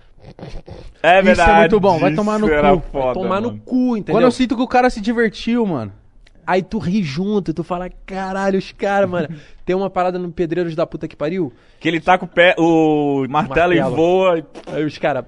É 1.02 1.20
Isso 1.20 1.40
é 1.40 1.58
muito 1.60 1.80
bom, 1.80 1.98
vai 1.98 2.14
tomar 2.14 2.38
no 2.38 2.46
cu. 2.46 2.88
Foda, 2.92 3.14
tomar 3.14 3.40
no 3.40 3.48
mano. 3.48 3.62
cu, 3.64 3.96
entendeu? 3.96 4.14
Quando 4.14 4.24
eu 4.24 4.30
sinto 4.30 4.54
que 4.56 4.62
o 4.62 4.68
cara 4.68 4.90
se 4.90 5.00
divertiu, 5.00 5.66
mano. 5.66 5.92
Aí 6.48 6.62
tu 6.62 6.78
ri 6.78 7.02
junto, 7.02 7.52
tu 7.52 7.62
fala, 7.62 7.90
caralho, 8.06 8.58
os 8.58 8.72
caras, 8.72 9.06
mano. 9.10 9.28
Tem 9.66 9.76
uma 9.76 9.90
parada 9.90 10.18
no 10.18 10.32
Pedreiros 10.32 10.74
da 10.74 10.86
puta 10.86 11.06
que 11.06 11.14
pariu. 11.14 11.52
Que 11.78 11.86
ele 11.86 12.00
tá 12.00 12.16
com 12.16 12.24
o 12.24 12.28
pé, 12.28 12.54
o 12.56 13.26
martelo, 13.28 13.74
Martelo. 13.74 13.74
e 13.74 13.80
voa. 13.94 14.46
Aí 14.66 14.82
os 14.82 14.96
caras. 14.96 15.26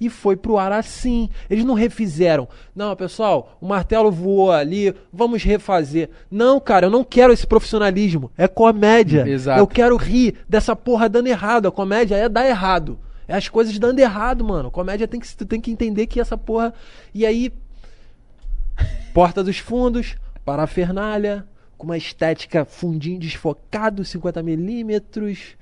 E 0.00 0.08
foi 0.08 0.36
pro 0.36 0.56
ar 0.56 0.70
assim. 0.70 1.28
Eles 1.50 1.64
não 1.64 1.74
refizeram. 1.74 2.46
Não, 2.76 2.94
pessoal, 2.94 3.58
o 3.60 3.66
martelo 3.66 4.08
voou 4.12 4.52
ali, 4.52 4.94
vamos 5.12 5.42
refazer. 5.42 6.10
Não, 6.30 6.60
cara, 6.60 6.86
eu 6.86 6.90
não 6.90 7.02
quero 7.02 7.32
esse 7.32 7.44
profissionalismo. 7.44 8.30
É 8.38 8.46
comédia. 8.46 9.28
Exato. 9.28 9.58
Eu 9.58 9.66
quero 9.66 9.96
rir 9.96 10.36
dessa 10.48 10.76
porra 10.76 11.08
dando 11.08 11.26
errado. 11.26 11.66
A 11.66 11.72
comédia 11.72 12.14
é 12.14 12.28
dar 12.28 12.46
errado. 12.46 12.96
É 13.26 13.34
as 13.34 13.48
coisas 13.48 13.76
dando 13.80 13.98
errado, 13.98 14.44
mano. 14.44 14.70
Comédia 14.70 15.08
tem 15.08 15.18
que, 15.18 15.36
tu 15.36 15.44
tem 15.44 15.60
que 15.60 15.72
entender 15.72 16.06
que 16.06 16.20
essa 16.20 16.38
porra. 16.38 16.72
E 17.12 17.26
aí. 17.26 17.52
Porta 19.12 19.42
dos 19.42 19.58
fundos, 19.58 20.14
parafernália, 20.46 21.44
com 21.76 21.86
uma 21.88 21.98
estética 21.98 22.64
fundinho 22.64 23.18
desfocado, 23.18 24.04
50mm, 24.04 25.56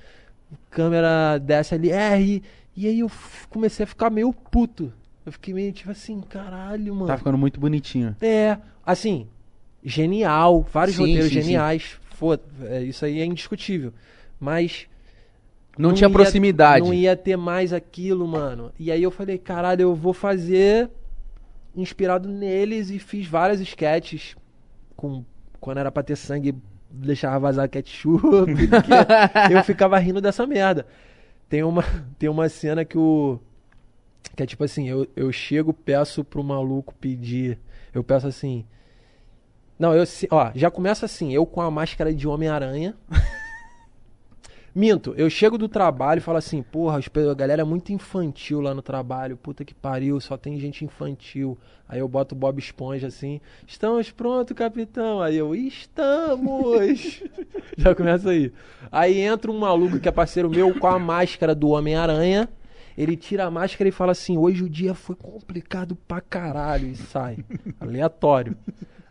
câmera 0.71 1.39
DSLR. 1.39 2.43
E 2.77 2.87
aí 2.87 3.01
eu 3.01 3.11
comecei 3.49 3.85
a 3.85 3.87
ficar 3.87 4.11
meio 4.11 4.31
puto. 4.33 4.93
Eu 5.25 5.33
fiquei 5.33 5.55
meio 5.55 5.73
tipo 5.73 5.91
assim, 5.91 6.21
caralho, 6.21 6.95
mano. 6.95 7.07
Tá 7.07 7.17
ficando 7.17 7.39
muito 7.39 7.59
bonitinho. 7.59 8.15
É, 8.21 8.59
assim, 8.85 9.27
genial, 9.83 10.61
vários 10.71 10.97
Sim, 10.97 11.07
roteiros 11.07 11.29
sim, 11.29 11.41
geniais. 11.41 11.99
Foda, 12.11 12.43
é, 12.65 12.83
isso 12.83 13.07
aí 13.07 13.21
é 13.21 13.25
indiscutível. 13.25 13.93
Mas 14.39 14.87
Não, 15.79 15.95
tinha 15.95 16.09
ia- 16.09 16.13
proximidade. 16.13 16.85
Não 16.85 16.93
ia 16.93 17.17
ter 17.17 17.39
mais 17.39 17.73
aquilo, 17.73 18.29
mano. 18.29 18.71
E 18.79 18.93
aí 18.93 19.03
eu 19.03 19.11
falei, 19.11 19.39
caralho, 19.39 19.81
eu 19.81 19.95
vou 19.95 20.13
fazer 20.13 20.91
inspirado 21.75 22.29
neles 22.29 22.91
e 22.91 22.99
fiz 22.99 23.27
várias 23.27 23.61
sketches 23.61 24.37
com 25.05 25.25
quando 25.61 25.79
era 25.79 25.93
pra 25.93 26.03
ter 26.03 26.17
sangue, 26.17 26.55
deixava 26.91 27.39
vazar 27.39 27.69
ketchup, 27.69 28.25
eu 29.53 29.63
ficava 29.65 29.99
rindo 29.99 30.21
dessa 30.21 30.47
merda. 30.47 30.87
Tem 31.49 31.63
uma 31.63 31.85
tem 32.19 32.29
uma 32.29 32.49
cena 32.49 32.85
que 32.85 32.97
o 32.97 33.39
que 34.35 34.43
é 34.43 34.47
tipo 34.47 34.65
assim, 34.65 34.89
eu, 34.89 35.07
eu 35.15 35.31
chego, 35.31 35.73
peço 35.73 36.25
pro 36.25 36.43
maluco 36.43 36.95
pedir, 36.95 37.59
eu 37.93 38.03
peço 38.03 38.27
assim, 38.27 38.65
não, 39.79 39.95
eu, 39.95 40.05
ó, 40.31 40.51
já 40.55 40.71
começa 40.71 41.05
assim, 41.05 41.33
eu 41.33 41.45
com 41.45 41.61
a 41.61 41.71
máscara 41.71 42.13
de 42.13 42.27
Homem-Aranha. 42.27 42.95
Minto, 44.75 45.15
eu 45.17 45.31
chego 45.31 45.57
do 45.57 45.69
trabalho 45.69 46.19
e 46.19 46.21
falo 46.21 46.39
assim, 46.39 46.61
porra, 46.61 46.99
a 46.99 47.35
galera 47.35 47.63
é 47.63 47.65
muito 47.65 47.93
infantil 47.93 48.61
lá 48.61 48.75
no 48.75 48.83
trabalho, 48.83 49.37
puta 49.37 49.65
que 49.65 49.73
pariu, 49.73 50.21
só 50.21 50.37
tem 50.37 50.59
gente 50.59 50.85
infantil. 50.85 51.57
Aí 51.89 52.01
eu 52.01 52.09
boto 52.09 52.35
o 52.35 52.39
Bob 52.39 52.59
Esponja 52.59 53.07
assim, 53.07 53.41
estamos 53.69 54.11
prontos, 54.11 54.57
capitão. 54.57 55.23
Aí 55.23 55.37
eu, 55.37 55.55
estamos! 55.55 57.23
Já 57.79 57.95
começa 57.95 58.31
aí. 58.31 58.53
Aí 58.91 59.21
entra 59.21 59.49
um 59.49 59.59
maluco 59.59 60.01
que 60.01 60.09
é 60.09 60.13
parceiro 60.13 60.51
meu 60.51 60.77
com 60.77 60.89
a 60.89 60.99
máscara 60.99 61.55
do 61.55 61.69
Homem-Aranha. 61.69 62.49
Ele 62.99 63.17
tira 63.17 63.45
a 63.45 63.51
máscara 63.53 63.89
e 63.89 63.93
fala 63.93 64.11
assim: 64.11 64.37
hoje 64.37 64.65
o 64.65 64.69
dia 64.69 64.95
foi 64.95 65.15
complicado 65.15 65.97
pra 66.09 66.21
caralho. 66.21 66.89
E 66.89 66.97
sai. 66.97 67.39
Aleatório. 67.79 68.57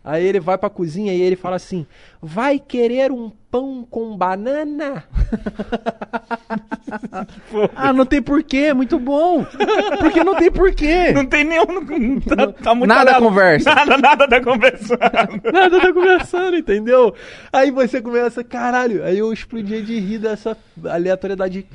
Aí 0.03 0.25
ele 0.25 0.39
vai 0.39 0.57
pra 0.57 0.69
cozinha 0.69 1.13
e 1.13 1.21
ele 1.21 1.35
fala 1.37 1.55
assim: 1.55 1.85
vai 2.21 2.59
querer 2.59 3.09
um 3.11 3.31
pão 3.49 3.87
com 3.89 4.17
banana? 4.17 5.05
Ah, 7.75 7.93
não 7.93 8.05
tem 8.05 8.21
porquê, 8.21 8.73
muito 8.73 8.99
bom. 8.99 9.45
Porque 9.99 10.23
não 10.23 10.35
tem 10.35 10.51
porquê. 10.51 11.11
Não 11.13 11.25
tem 11.25 11.43
nenhum. 11.43 12.19
Tá, 12.21 12.51
tá 12.51 12.75
muito 12.75 12.89
Nada 12.89 13.01
aleatório. 13.01 13.27
conversa. 13.29 13.75
Nada, 13.75 13.97
nada 13.97 14.27
tá 14.27 14.41
conversando. 14.41 14.99
Nada 15.53 15.79
tá 15.81 15.93
conversando, 15.93 16.57
entendeu? 16.57 17.13
Aí 17.51 17.71
você 17.71 18.01
começa, 18.01 18.43
caralho. 18.43 19.03
Aí 19.03 19.17
eu 19.19 19.31
explodi 19.31 19.81
de 19.81 19.99
rir 19.99 20.17
dessa 20.19 20.57
aleatoriedade. 20.85 21.65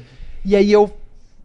E 0.45 0.55
aí 0.57 0.71
eu. 0.71 0.91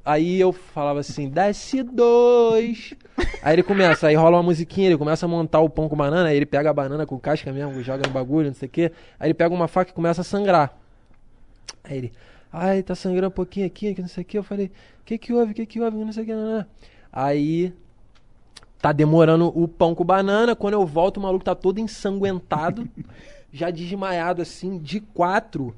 Aí 0.06 0.38
eu 0.38 0.52
falava 0.52 1.00
assim, 1.00 1.30
desce 1.30 1.82
dois. 1.82 2.94
Aí 3.42 3.54
ele 3.54 3.64
começa, 3.64 4.08
aí 4.08 4.16
rola 4.16 4.38
uma 4.38 4.44
musiquinha, 4.44 4.88
ele 4.88 4.98
começa 4.98 5.26
a 5.26 5.30
montar 5.30 5.62
o 5.62 5.70
pão 5.70 5.88
com 5.88 5.96
banana, 5.96 6.28
aí 6.28 6.36
ele 6.36 6.46
pega 6.46 6.70
a 6.70 6.74
banana 6.74 7.06
com 7.06 7.18
casca 7.18 7.54
mesmo, 7.54 7.82
joga 7.82 8.06
no 8.06 8.14
bagulho, 8.14 8.48
não 8.48 8.56
sei 8.56 8.68
o 8.68 8.72
quê. 8.72 8.92
Aí 9.18 9.28
ele 9.28 9.34
pega 9.34 9.56
uma 9.56 9.68
faca 9.68 9.92
e 9.92 9.94
começa 9.94 10.20
a 10.20 10.24
sangrar. 10.24 10.78
Aí 11.86 11.98
ele, 11.98 12.14
ai, 12.52 12.84
tá 12.84 12.96
sangrando 12.96 13.28
um 13.28 13.32
pouquinho 13.32 13.66
aqui, 13.66 13.96
que 13.96 14.02
não 14.02 14.10
sei 14.10 14.24
o 14.24 14.26
que. 14.26 14.38
Eu 14.38 14.44
falei, 14.44 14.68
o 15.02 15.06
que 15.06 15.18
que 15.18 15.32
houve, 15.32 15.54
o 15.54 15.56
que 15.56 15.66
que 15.66 15.80
houve, 15.80 15.98
não 15.98 16.12
sei 16.12 16.24
o 16.24 16.26
que. 16.26 16.34
Não, 16.34 16.58
não. 16.58 16.66
Aí, 17.12 17.74
tá 18.82 18.92
demorando 18.92 19.48
o 19.58 19.70
pão 19.70 19.96
com 19.96 20.04
banana. 20.04 20.54
Quando 20.54 20.74
eu 20.74 20.86
volto, 20.86 21.16
o 21.18 21.22
maluco 21.22 21.46
tá 21.46 21.56
todo 21.56 21.80
ensanguentado, 21.80 22.90
já 23.54 23.70
desmaiado 23.70 24.42
assim, 24.42 24.78
de 24.78 25.00
quatro. 25.00 25.74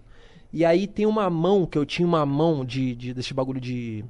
E 0.51 0.63
aí 0.63 0.87
tem 0.87 1.05
uma 1.05 1.29
mão, 1.29 1.65
que 1.65 1.77
eu 1.77 1.85
tinha 1.85 2.07
uma 2.07 2.25
mão 2.25 2.63
de, 2.63 2.95
de 2.95 3.13
desse 3.13 3.33
bagulho 3.33 3.59
de 3.59 4.05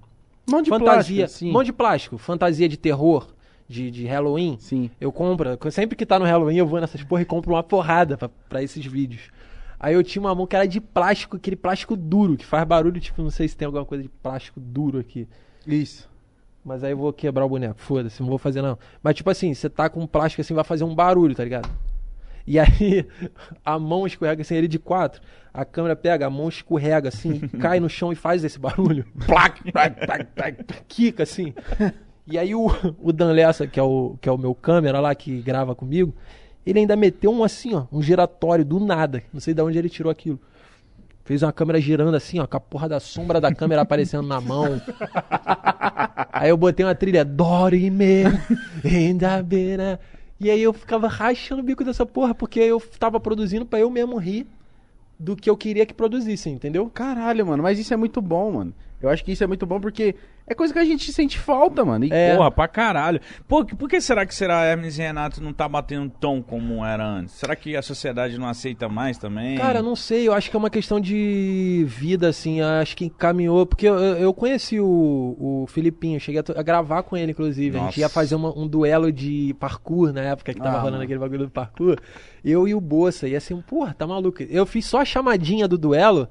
Mão 0.48 0.62
de 0.62 0.70
fantasia, 0.70 1.26
plástico, 1.26 1.40
sim. 1.40 1.52
mão 1.52 1.64
de 1.64 1.74
plástico, 1.74 2.18
fantasia 2.18 2.70
de 2.70 2.78
terror, 2.78 3.28
de, 3.68 3.90
de 3.90 4.06
Halloween. 4.06 4.58
Sim. 4.60 4.92
Eu 5.02 5.12
compro, 5.12 5.58
sempre 5.72 5.96
que 5.96 6.06
tá 6.06 6.20
no 6.20 6.26
Halloween 6.26 6.58
eu 6.58 6.68
vou 6.68 6.80
nessas 6.80 7.04
porra 7.04 7.24
e 7.24 7.26
compro 7.26 7.54
uma 7.54 7.64
porrada 7.64 8.18
pra, 8.18 8.30
pra 8.50 8.64
esses 8.64 8.86
vídeos. 8.86 9.30
Aí 9.80 9.94
eu 9.94 10.04
tinha 10.04 10.22
uma 10.22 10.34
mão 10.34 10.48
que 10.48 10.56
era 10.56 10.68
de 10.68 10.80
plástico, 10.80 11.38
aquele 11.38 11.56
plástico 11.56 11.96
duro, 11.96 12.38
que 12.38 12.46
faz 12.46 12.66
barulho, 12.66 13.00
tipo, 13.00 13.22
não 13.22 13.30
sei 13.30 13.48
se 13.48 13.58
tem 13.58 13.66
alguma 13.66 13.86
coisa 13.86 14.04
de 14.04 14.10
plástico 14.10 14.60
duro 14.60 15.00
aqui. 15.00 15.28
Isso. 15.66 16.10
Mas 16.64 16.84
aí 16.84 16.92
eu 16.92 16.98
vou 16.98 17.12
quebrar 17.14 17.46
o 17.46 17.50
boneco, 17.50 17.80
foda-se, 17.80 18.22
não 18.22 18.30
vou 18.30 18.38
fazer 18.38 18.62
não. 18.62 18.78
Mas 19.04 19.16
tipo 19.16 19.30
assim, 19.30 19.54
você 19.54 19.70
tá 19.70 19.90
com 19.90 20.02
um 20.02 20.08
plástico 20.08 20.42
assim, 20.42 20.54
vai 20.54 20.64
fazer 20.64 20.84
um 20.84 20.96
barulho, 20.96 21.36
tá 21.36 21.44
ligado? 21.44 21.70
E 22.48 22.60
aí 22.60 23.06
a 23.64 23.80
mão 23.80 24.06
escorrega 24.06 24.42
assim, 24.42 24.56
ele 24.56 24.68
de 24.68 24.80
quatro, 24.80 25.22
a 25.54 25.66
câmera 25.66 25.96
pega, 25.96 26.28
a 26.28 26.30
mão 26.30 26.50
escorrega 26.50 27.10
assim, 27.10 27.40
cai 27.60 27.80
no 27.80 27.90
chão 27.90 28.12
e 28.12 28.16
faz 28.16 28.44
esse 28.44 28.60
barulho. 28.60 29.06
Plac, 29.26 29.72
plac, 29.72 30.06
plac, 30.06 30.26
plac, 30.36 30.64
quica 30.88 31.24
assim. 31.24 31.54
E 32.28 32.38
aí 32.38 32.56
o, 32.56 32.68
o 33.02 33.14
Dan 33.14 33.32
Lessa, 33.32 33.68
que 33.68 33.80
é 33.80 33.84
o, 33.84 34.18
que 34.20 34.28
é 34.28 34.32
o 34.32 34.38
meu 34.38 34.54
câmera 34.54 35.00
lá, 35.00 35.14
que 35.14 35.42
grava 35.42 35.76
comigo, 35.76 36.14
ele 36.66 36.80
ainda 36.80 36.96
meteu 36.96 37.32
um 37.32 37.44
assim, 37.44 37.76
ó, 37.76 37.86
um 37.92 38.02
giratório 38.02 38.66
do 38.66 38.80
nada. 38.80 39.22
Não 39.32 39.40
sei 39.40 39.54
de 39.54 39.62
onde 39.62 39.78
ele 39.78 39.90
tirou 39.90 40.12
aquilo. 40.12 40.40
Fez 41.24 41.42
uma 41.42 41.52
câmera 41.52 41.80
girando 41.80 42.16
assim, 42.16 42.40
ó, 42.40 42.46
com 42.46 42.58
a 42.58 42.60
porra 42.60 42.90
da 42.90 43.00
sombra 43.00 43.40
da 43.40 43.54
câmera 43.54 43.82
aparecendo 43.82 44.28
na 44.28 44.40
mão. 44.40 44.82
Aí 46.32 46.50
eu 46.50 46.58
botei 46.58 46.86
uma 46.86 46.94
trilha 46.94 47.24
Dorime, 47.24 48.24
ainda 48.84 49.42
beira. 49.42 50.00
E 50.46 50.50
aí 50.52 50.62
eu 50.62 50.72
ficava 50.72 51.08
rachando 51.08 51.64
o 51.64 51.66
bico 51.66 51.84
dessa 51.84 52.06
porra, 52.06 52.36
porque 52.36 52.60
eu 52.60 52.80
tava 53.00 53.20
produzindo 53.20 53.66
pra 53.66 53.80
eu 53.80 53.90
mesmo 53.90 54.16
rir 54.20 54.46
do 55.20 55.36
que 55.36 55.50
eu 55.50 55.58
queria 55.58 55.88
que 55.88 55.94
produzisse, 55.94 56.52
entendeu? 56.52 56.88
Caralho, 56.88 57.48
mano, 57.48 57.64
mas 57.64 57.80
isso 57.80 57.92
é 57.96 57.98
muito 57.98 58.22
bom, 58.22 58.52
mano. 58.52 58.74
Eu 59.06 59.12
acho 59.12 59.24
que 59.24 59.32
isso 59.32 59.44
é 59.44 59.48
muito 59.48 59.66
bom 59.66 59.80
porque 59.80 60.16
é 60.48 60.54
coisa 60.54 60.74
que 60.74 60.80
a 60.80 60.86
gente 60.86 61.12
sente 61.12 61.38
falta, 61.40 61.84
mano. 61.84 62.06
E 62.06 62.12
É. 62.12 62.36
Porra, 62.36 62.52
pra 62.52 62.68
caralho. 62.68 63.20
Pô, 63.48 63.64
por 63.66 63.90
que 63.90 64.00
será 64.02 64.26
que 64.26 64.34
será 64.36 64.64
Hermes 64.64 64.98
e 64.98 65.02
Renato 65.02 65.42
não 65.42 65.54
tá 65.54 65.68
batendo 65.68 66.10
tom 66.20 66.42
como 66.42 66.86
era 66.86 67.06
antes? 67.06 67.34
Será 67.36 67.56
que 67.56 67.76
a 67.76 67.82
sociedade 67.82 68.38
não 68.38 68.48
aceita 68.48 68.88
mais 68.90 69.18
também? 69.18 69.58
Cara, 69.58 69.82
não 69.82 69.96
sei, 69.96 70.28
eu 70.28 70.34
acho 70.34 70.50
que 70.50 70.56
é 70.56 70.60
uma 70.60 70.70
questão 70.70 71.00
de 71.00 71.86
vida, 71.88 72.30
assim, 72.30 72.62
acho 72.62 72.96
que 72.98 73.06
encaminhou, 73.06 73.66
porque 73.66 73.88
eu, 73.88 73.96
eu 73.96 74.34
conheci 74.34 74.80
o, 74.80 74.86
o 75.40 75.66
Filipinho, 75.68 76.20
cheguei 76.20 76.42
a, 76.42 76.60
a 76.60 76.64
gravar 76.64 77.04
com 77.04 77.16
ele, 77.18 77.32
inclusive, 77.32 77.76
a 77.78 77.80
gente 77.82 77.86
Nossa. 77.88 78.00
ia 78.00 78.10
fazer 78.10 78.36
uma- 78.36 78.58
um 78.58 78.68
duelo 78.68 79.12
de 79.12 79.56
parkour 79.60 80.12
na 80.14 80.22
época 80.22 80.54
que 80.54 80.60
tava 80.60 80.78
Ah, 80.78 80.80
rolando 80.80 80.94
mano. 80.94 81.04
aquele 81.04 81.20
bagulho 81.20 81.46
do 81.46 81.52
parkour, 81.52 81.98
eu 82.44 82.68
e 82.68 82.74
o 82.76 82.82
Bossa, 82.82 83.28
e 83.28 83.36
assim, 83.36 83.60
porra, 83.62 83.94
tá 83.98 84.06
maluco, 84.06 84.44
eu 84.44 84.66
fiz 84.66 84.86
só 84.86 85.02
a 85.02 85.06
chamadinha 85.06 85.68
do 85.68 85.78
duelo, 85.78 86.28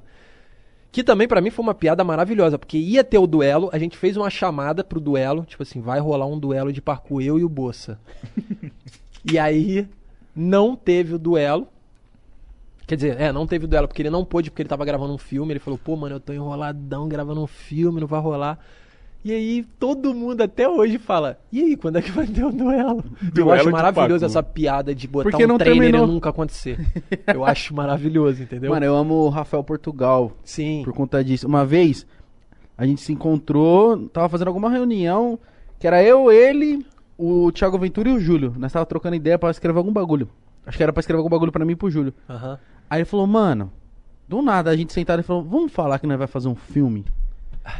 que 0.95 1.03
também 1.03 1.27
pra 1.27 1.41
mim 1.41 1.49
foi 1.49 1.61
uma 1.61 1.73
piada 1.73 2.05
maravilhosa, 2.05 2.57
porque 2.57 2.77
ia 2.77 3.03
ter 3.03 3.17
o 3.17 3.27
duelo, 3.27 3.69
a 3.73 3.77
gente 3.77 3.97
fez 3.97 4.15
uma 4.15 4.29
chamada 4.29 4.81
pro 4.81 4.97
duelo, 4.97 5.43
tipo 5.43 5.61
assim, 5.61 5.81
vai 5.81 5.99
rolar 5.99 6.25
um 6.25 6.39
duelo 6.39 6.71
de 6.71 6.81
parkour, 6.81 7.21
eu 7.21 7.37
e 7.37 7.43
o 7.43 7.49
Bossa. 7.49 7.99
e 9.29 9.37
aí, 9.37 9.89
não 10.33 10.73
teve 10.73 11.13
o 11.13 11.19
duelo, 11.19 11.67
Quer 12.87 12.95
dizer, 12.95 13.19
é, 13.19 13.31
não 13.31 13.45
teve 13.45 13.67
duelo, 13.67 13.89
porque 13.89 14.03
ele 14.03 14.09
não 14.11 14.23
pôde, 14.23 14.49
porque 14.49 14.61
ele 14.61 14.69
tava 14.69 14.85
gravando 14.85 15.11
um 15.11 15.17
filme. 15.17 15.51
Ele 15.51 15.59
falou, 15.59 15.77
pô, 15.83 15.95
mano, 15.95 16.17
eu 16.17 16.19
tô 16.19 16.31
enroladão 16.31 17.09
gravando 17.09 17.41
um 17.41 17.47
filme, 17.47 17.99
não 17.99 18.07
vai 18.07 18.21
rolar. 18.21 18.59
E 19.25 19.33
aí, 19.33 19.63
todo 19.79 20.13
mundo 20.13 20.41
até 20.41 20.69
hoje 20.69 20.99
fala, 20.99 21.39
e 21.51 21.59
aí, 21.59 21.75
quando 21.75 21.95
é 21.97 22.01
que 22.03 22.11
vai 22.11 22.27
ter 22.27 22.45
o 22.45 22.51
duelo? 22.51 23.03
eu 23.25 23.31
Duelo 23.31 23.51
acho 23.53 23.65
de 23.65 23.71
maravilhoso 23.71 24.23
essa 24.23 24.43
piada 24.43 24.93
de 24.93 25.07
botar 25.07 25.31
Porque 25.31 25.45
um 25.45 25.47
não 25.47 25.57
trailer 25.57 25.81
terminou. 25.81 26.07
e 26.07 26.11
nunca 26.11 26.29
acontecer. 26.29 26.77
eu 27.33 27.41
acho 27.43 27.73
maravilhoso, 27.73 28.43
entendeu? 28.43 28.69
Mano, 28.69 28.85
eu 28.85 28.95
amo 28.95 29.15
o 29.15 29.29
Rafael 29.29 29.63
Portugal 29.63 30.31
Sim. 30.43 30.83
por 30.85 30.93
conta 30.93 31.23
disso. 31.23 31.47
Uma 31.47 31.65
vez, 31.65 32.05
a 32.77 32.85
gente 32.85 33.01
se 33.01 33.11
encontrou, 33.13 34.07
tava 34.09 34.29
fazendo 34.29 34.49
alguma 34.49 34.69
reunião, 34.69 35.39
que 35.79 35.87
era 35.87 36.03
eu, 36.03 36.31
ele, 36.31 36.85
o 37.17 37.51
Thiago 37.51 37.79
Ventura 37.79 38.09
e 38.09 38.13
o 38.13 38.19
Júlio. 38.19 38.53
Nós 38.59 38.71
tava 38.71 38.85
trocando 38.85 39.15
ideia 39.15 39.39
pra 39.39 39.49
escrever 39.49 39.79
algum 39.79 39.91
bagulho. 39.91 40.29
Acho 40.67 40.77
que 40.77 40.83
era 40.83 40.93
pra 40.93 40.99
escrever 40.99 41.17
algum 41.17 41.31
bagulho 41.31 41.51
pra 41.51 41.65
mim 41.65 41.73
e 41.73 41.75
pro 41.75 41.89
Júlio. 41.89 42.13
Aham. 42.29 42.59
Aí 42.87 42.99
ele 42.99 43.05
falou, 43.05 43.25
mano, 43.25 43.71
do 44.29 44.43
nada 44.43 44.69
a 44.69 44.75
gente 44.77 44.93
sentado 44.93 45.21
e 45.21 45.23
falou, 45.23 45.43
vamos 45.43 45.71
falar 45.71 45.97
que 45.97 46.05
nós 46.05 46.15
vai 46.19 46.27
fazer 46.27 46.47
um 46.47 46.53
filme 46.53 47.03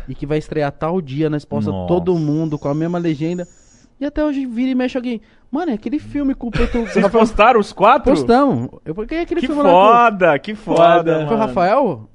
e 0.07 0.15
que 0.15 0.25
vai 0.25 0.37
estrear 0.37 0.71
tal 0.71 1.01
dia, 1.01 1.29
nós 1.29 1.45
posta 1.45 1.71
Nossa. 1.71 1.87
todo 1.87 2.17
mundo 2.17 2.57
com 2.57 2.67
a 2.67 2.73
mesma 2.73 2.97
legenda. 2.97 3.47
E 3.99 4.05
até 4.05 4.23
hoje 4.25 4.45
vira 4.45 4.71
e 4.71 4.75
mexe 4.75 4.97
alguém. 4.97 5.21
Mano, 5.49 5.71
é 5.71 5.73
aquele 5.75 5.99
filme 5.99 6.35
com 6.35 6.47
o 6.47 6.51
Portugal. 6.51 6.85
Vocês 6.87 7.07
postaram 7.07 7.59
os 7.59 7.71
quatro? 7.71 8.11
Postamos. 8.11 8.69
Eu 8.83 8.93
porque 8.93 9.15
é 9.15 9.21
aquele 9.21 9.39
Que 9.39 9.47
filme 9.47 9.61
lá 9.63 9.69
com- 9.69 9.75
foda, 9.87 10.39
que 10.39 10.55
foda. 10.55 10.77
Foda. 10.97 11.13
Foi 11.13 11.23
o 11.23 11.27
mano. 11.27 11.37
Rafael? 11.37 12.09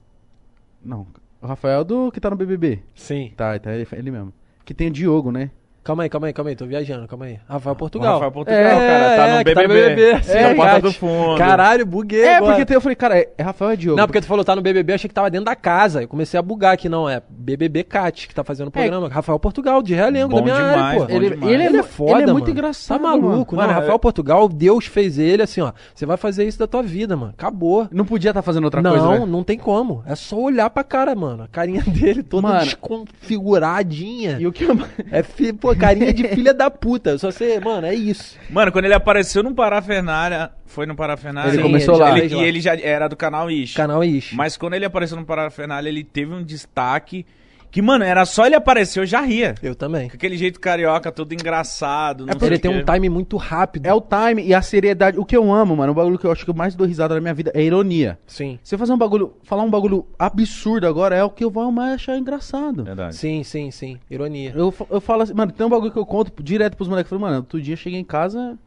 Não. 0.84 1.06
O 1.40 1.46
Rafael 1.46 1.84
do 1.84 2.12
que 2.12 2.20
tá 2.20 2.28
no 2.28 2.36
BBB. 2.36 2.82
Sim. 2.94 3.32
Tá, 3.36 3.58
tá 3.58 3.72
ele, 3.74 3.86
ele 3.92 4.10
mesmo. 4.10 4.32
Que 4.64 4.74
tem 4.74 4.88
o 4.88 4.90
Diogo, 4.90 5.32
né? 5.32 5.50
Calma 5.90 6.04
aí, 6.04 6.08
calma 6.08 6.26
aí, 6.28 6.32
calma 6.32 6.50
aí, 6.50 6.54
tô 6.54 6.66
viajando, 6.66 7.08
calma 7.08 7.24
aí. 7.24 7.40
Rafael 7.48 7.72
O 7.72 7.76
Portugal. 7.76 8.12
Rafael 8.12 8.30
Portugal, 8.30 8.60
É, 8.60 8.70
cara, 8.70 9.16
tá 9.16 9.26
é, 9.26 9.38
no 9.38 9.44
que 9.44 9.54
tá 9.54 9.60
BBB. 9.62 9.80
no 9.90 9.96
BBB, 9.96 10.22
sim, 10.22 10.38
é, 10.38 10.54
porta 10.54 10.80
do 10.82 10.92
fundo. 10.92 11.36
Caralho, 11.36 11.84
buguei 11.84 12.22
É, 12.22 12.36
agora. 12.36 12.54
porque 12.54 12.76
eu 12.76 12.80
falei, 12.80 12.94
cara, 12.94 13.18
é, 13.18 13.28
é 13.36 13.42
Rafael 13.42 13.72
é 13.72 13.76
Diogo? 13.76 13.96
Não, 13.98 14.06
porque 14.06 14.20
tu 14.20 14.26
falou 14.28 14.44
tá 14.44 14.54
no 14.54 14.62
BBB, 14.62 14.92
achei 14.92 15.08
que 15.08 15.14
tava 15.14 15.28
dentro 15.28 15.46
da 15.46 15.56
casa. 15.56 16.02
Eu 16.02 16.06
comecei 16.06 16.38
a 16.38 16.42
bugar 16.42 16.74
aqui, 16.74 16.88
não. 16.88 17.08
É 17.08 17.20
BBB 17.28 17.82
Cat 17.82 18.28
que 18.28 18.32
tá 18.32 18.44
fazendo 18.44 18.68
o 18.68 18.70
programa. 18.70 19.08
Rafael 19.08 19.36
Portugal, 19.40 19.82
de 19.82 19.92
Realengo, 19.92 20.32
da 20.32 20.42
minha 20.42 20.54
demais, 20.54 20.76
área, 20.76 21.06
pô. 21.06 21.12
ele, 21.12 21.26
ele, 21.26 21.44
é, 21.44 21.66
Ele 21.66 21.76
é 21.78 21.82
foda, 21.82 22.12
ele 22.12 22.22
é 22.30 22.32
muito 22.32 22.44
mano. 22.46 22.50
engraçado. 22.52 22.96
Tá 22.96 23.02
maluco, 23.08 23.56
Mano, 23.56 23.72
é- 23.72 23.74
Rafael 23.74 23.98
Portugal, 23.98 24.48
Deus 24.48 24.86
fez 24.86 25.18
ele 25.18 25.42
assim, 25.42 25.60
ó. 25.60 25.72
Você 25.92 26.06
vai 26.06 26.16
fazer 26.16 26.44
isso 26.46 26.60
da 26.60 26.68
tua 26.68 26.84
vida, 26.84 27.16
mano. 27.16 27.32
Acabou. 27.36 27.88
Não 27.90 28.04
podia 28.04 28.30
estar 28.30 28.42
fazendo 28.42 28.62
outra 28.62 28.80
não, 28.80 28.92
coisa, 28.92 29.08
né? 29.18 29.26
não 29.26 29.42
tem 29.42 29.58
como. 29.58 30.04
É 30.06 30.14
só 30.14 30.36
olhar 30.38 30.70
pra 30.70 30.84
cara, 30.84 31.16
mano. 31.16 31.42
A 31.42 31.48
carinha 31.48 31.82
dele 31.90 32.22
toda 32.22 32.46
Mano. 32.46 32.60
desconfiguradinha. 32.60 34.36
E 34.38 34.46
o 34.46 34.52
que 34.52 34.62
eu... 34.64 34.78
É, 35.10 35.22
pô, 35.52 35.74
carinha 35.80 36.12
de 36.12 36.28
filha 36.28 36.52
da 36.54 36.70
puta. 36.70 37.16
Só 37.18 37.30
você, 37.30 37.58
mano, 37.58 37.86
é 37.86 37.94
isso. 37.94 38.36
Mano, 38.50 38.70
quando 38.70 38.84
ele 38.84 38.94
apareceu 38.94 39.42
no 39.42 39.54
Parafernália, 39.54 40.50
foi 40.66 40.86
no 40.86 40.94
Parafernália. 40.94 41.48
Ele 41.50 41.56
Sim, 41.58 41.62
começou 41.62 41.94
ele 41.94 42.02
lá. 42.04 42.18
Ele- 42.18 42.34
e 42.34 42.42
ele 42.42 42.60
já 42.60 42.76
era 42.76 43.08
do 43.08 43.16
canal 43.16 43.50
Ish. 43.50 43.74
Canal 43.74 44.04
Ish. 44.04 44.32
Mas 44.34 44.56
quando 44.56 44.74
ele 44.74 44.84
apareceu 44.84 45.16
no 45.16 45.24
Parafernália, 45.24 45.88
ele 45.88 46.04
teve 46.04 46.32
um 46.32 46.42
destaque 46.42 47.24
que, 47.70 47.80
mano, 47.80 48.04
era 48.04 48.24
só 48.24 48.46
ele 48.46 48.56
aparecer, 48.56 49.00
eu 49.00 49.06
já 49.06 49.20
ria. 49.20 49.54
Eu 49.62 49.74
também. 49.74 50.08
Com 50.08 50.16
aquele 50.16 50.36
jeito 50.36 50.58
carioca, 50.58 51.12
todo 51.12 51.32
engraçado. 51.32 52.26
não 52.26 52.38
sei 52.38 52.48
Ele 52.48 52.58
tem 52.58 52.70
um 52.70 52.84
time 52.84 53.08
muito 53.08 53.36
rápido. 53.36 53.86
É 53.86 53.94
o 53.94 54.00
time 54.00 54.42
e 54.42 54.52
a 54.52 54.60
seriedade. 54.60 55.18
O 55.18 55.24
que 55.24 55.36
eu 55.36 55.52
amo, 55.52 55.76
mano, 55.76 55.92
o 55.92 55.94
bagulho 55.94 56.18
que 56.18 56.26
eu 56.26 56.32
acho 56.32 56.44
que 56.44 56.50
eu 56.50 56.54
mais 56.54 56.74
dou 56.74 56.86
risada 56.86 57.14
na 57.14 57.20
minha 57.20 57.34
vida 57.34 57.52
é 57.54 57.60
a 57.60 57.62
ironia. 57.62 58.18
Sim. 58.26 58.58
Você 58.62 58.76
fazer 58.76 58.92
um 58.92 58.98
bagulho, 58.98 59.34
falar 59.44 59.62
um 59.62 59.70
bagulho 59.70 60.06
absurdo 60.18 60.86
agora 60.86 61.14
é 61.14 61.22
o 61.22 61.30
que 61.30 61.44
eu 61.44 61.50
vou 61.50 61.70
mais 61.70 61.94
achar 61.94 62.16
engraçado. 62.16 62.82
Verdade. 62.84 63.14
Sim, 63.14 63.42
sim, 63.44 63.70
sim. 63.70 63.98
Ironia. 64.10 64.52
Eu, 64.54 64.74
eu 64.90 65.00
falo 65.00 65.22
assim, 65.22 65.34
mano, 65.34 65.52
tem 65.52 65.64
um 65.64 65.70
bagulho 65.70 65.92
que 65.92 65.98
eu 65.98 66.06
conto 66.06 66.42
direto 66.42 66.76
pros 66.76 66.88
moleques. 66.88 67.10
Eu 67.10 67.18
Falei, 67.18 67.30
mano, 67.30 67.42
outro 67.42 67.60
dia 67.60 67.74
eu 67.74 67.78
cheguei 67.78 68.00
em 68.00 68.04
casa, 68.04 68.58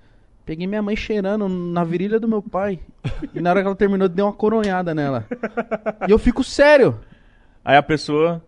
peguei 0.45 0.65
minha 0.65 0.81
mãe 0.81 0.95
cheirando 0.95 1.49
na 1.49 1.83
virilha 1.83 2.19
do 2.19 2.27
meu 2.27 2.41
pai. 2.41 2.79
e 3.33 3.41
na 3.41 3.49
hora 3.49 3.61
que 3.61 3.67
ela 3.67 3.75
terminou, 3.75 4.07
deu 4.07 4.25
uma 4.27 4.33
coronhada 4.33 4.95
nela. 4.95 5.25
e 6.07 6.11
eu 6.11 6.17
fico 6.19 6.43
sério. 6.43 6.99
Aí 7.65 7.75
a 7.75 7.83
pessoa. 7.83 8.41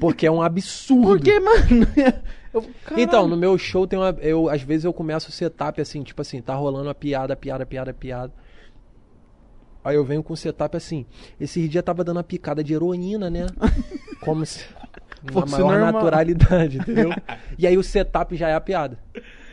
Porque 0.00 0.26
é 0.26 0.30
um 0.30 0.42
absurdo. 0.42 1.06
por 1.08 1.20
que, 1.20 1.38
mano? 1.40 1.58
Eu-. 2.52 2.64
Então, 2.96 3.26
no 3.28 3.36
meu 3.36 3.56
show 3.58 3.86
tem 3.86 3.98
uma. 3.98 4.16
Eu, 4.20 4.48
às 4.48 4.62
vezes 4.62 4.84
eu 4.84 4.92
começo 4.92 5.28
o 5.28 5.32
setup 5.32 5.80
assim, 5.80 6.02
tipo 6.02 6.22
assim, 6.22 6.40
tá 6.40 6.54
rolando 6.54 6.88
uma 6.88 6.94
piada, 6.94 7.36
piada, 7.36 7.66
piada, 7.66 7.92
piada. 7.92 8.32
Aí 9.84 9.94
eu 9.94 10.04
venho 10.04 10.22
com 10.22 10.32
o 10.32 10.36
setup 10.36 10.76
assim. 10.76 11.06
Esse 11.40 11.68
dia 11.68 11.82
tava 11.82 12.02
dando 12.02 12.16
uma 12.16 12.24
picada 12.24 12.62
de 12.64 12.74
heroína, 12.74 13.30
né? 13.30 13.46
Como 14.20 14.44
se. 14.44 14.64
Na 15.22 15.32
Fosse 15.32 15.52
maior 15.52 15.72
normal. 15.72 15.92
naturalidade, 15.92 16.78
entendeu? 16.78 17.10
E 17.58 17.66
aí 17.66 17.76
o 17.76 17.82
setup 17.82 18.34
já 18.36 18.48
é 18.48 18.54
a 18.54 18.60
piada. 18.60 18.98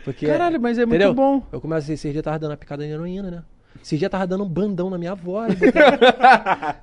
Porque, 0.03 0.27
Caralho, 0.27 0.59
mas 0.59 0.77
é 0.77 0.85
muito 0.85 0.95
entendeu? 0.95 1.13
bom. 1.13 1.41
Eu 1.51 1.61
começo 1.61 1.85
assim, 1.85 1.93
esse 1.93 2.11
dia 2.11 2.21
tava 2.21 2.37
dando 2.37 2.51
uma 2.51 2.57
picada 2.57 2.83
de 2.85 2.91
heroína, 2.91 3.31
né? 3.31 3.43
Esse 3.81 3.97
dia 3.97 4.09
tava 4.09 4.27
dando 4.27 4.43
um 4.43 4.49
bandão 4.49 4.89
na 4.89 4.97
minha 4.97 5.15
botei- 5.15 5.57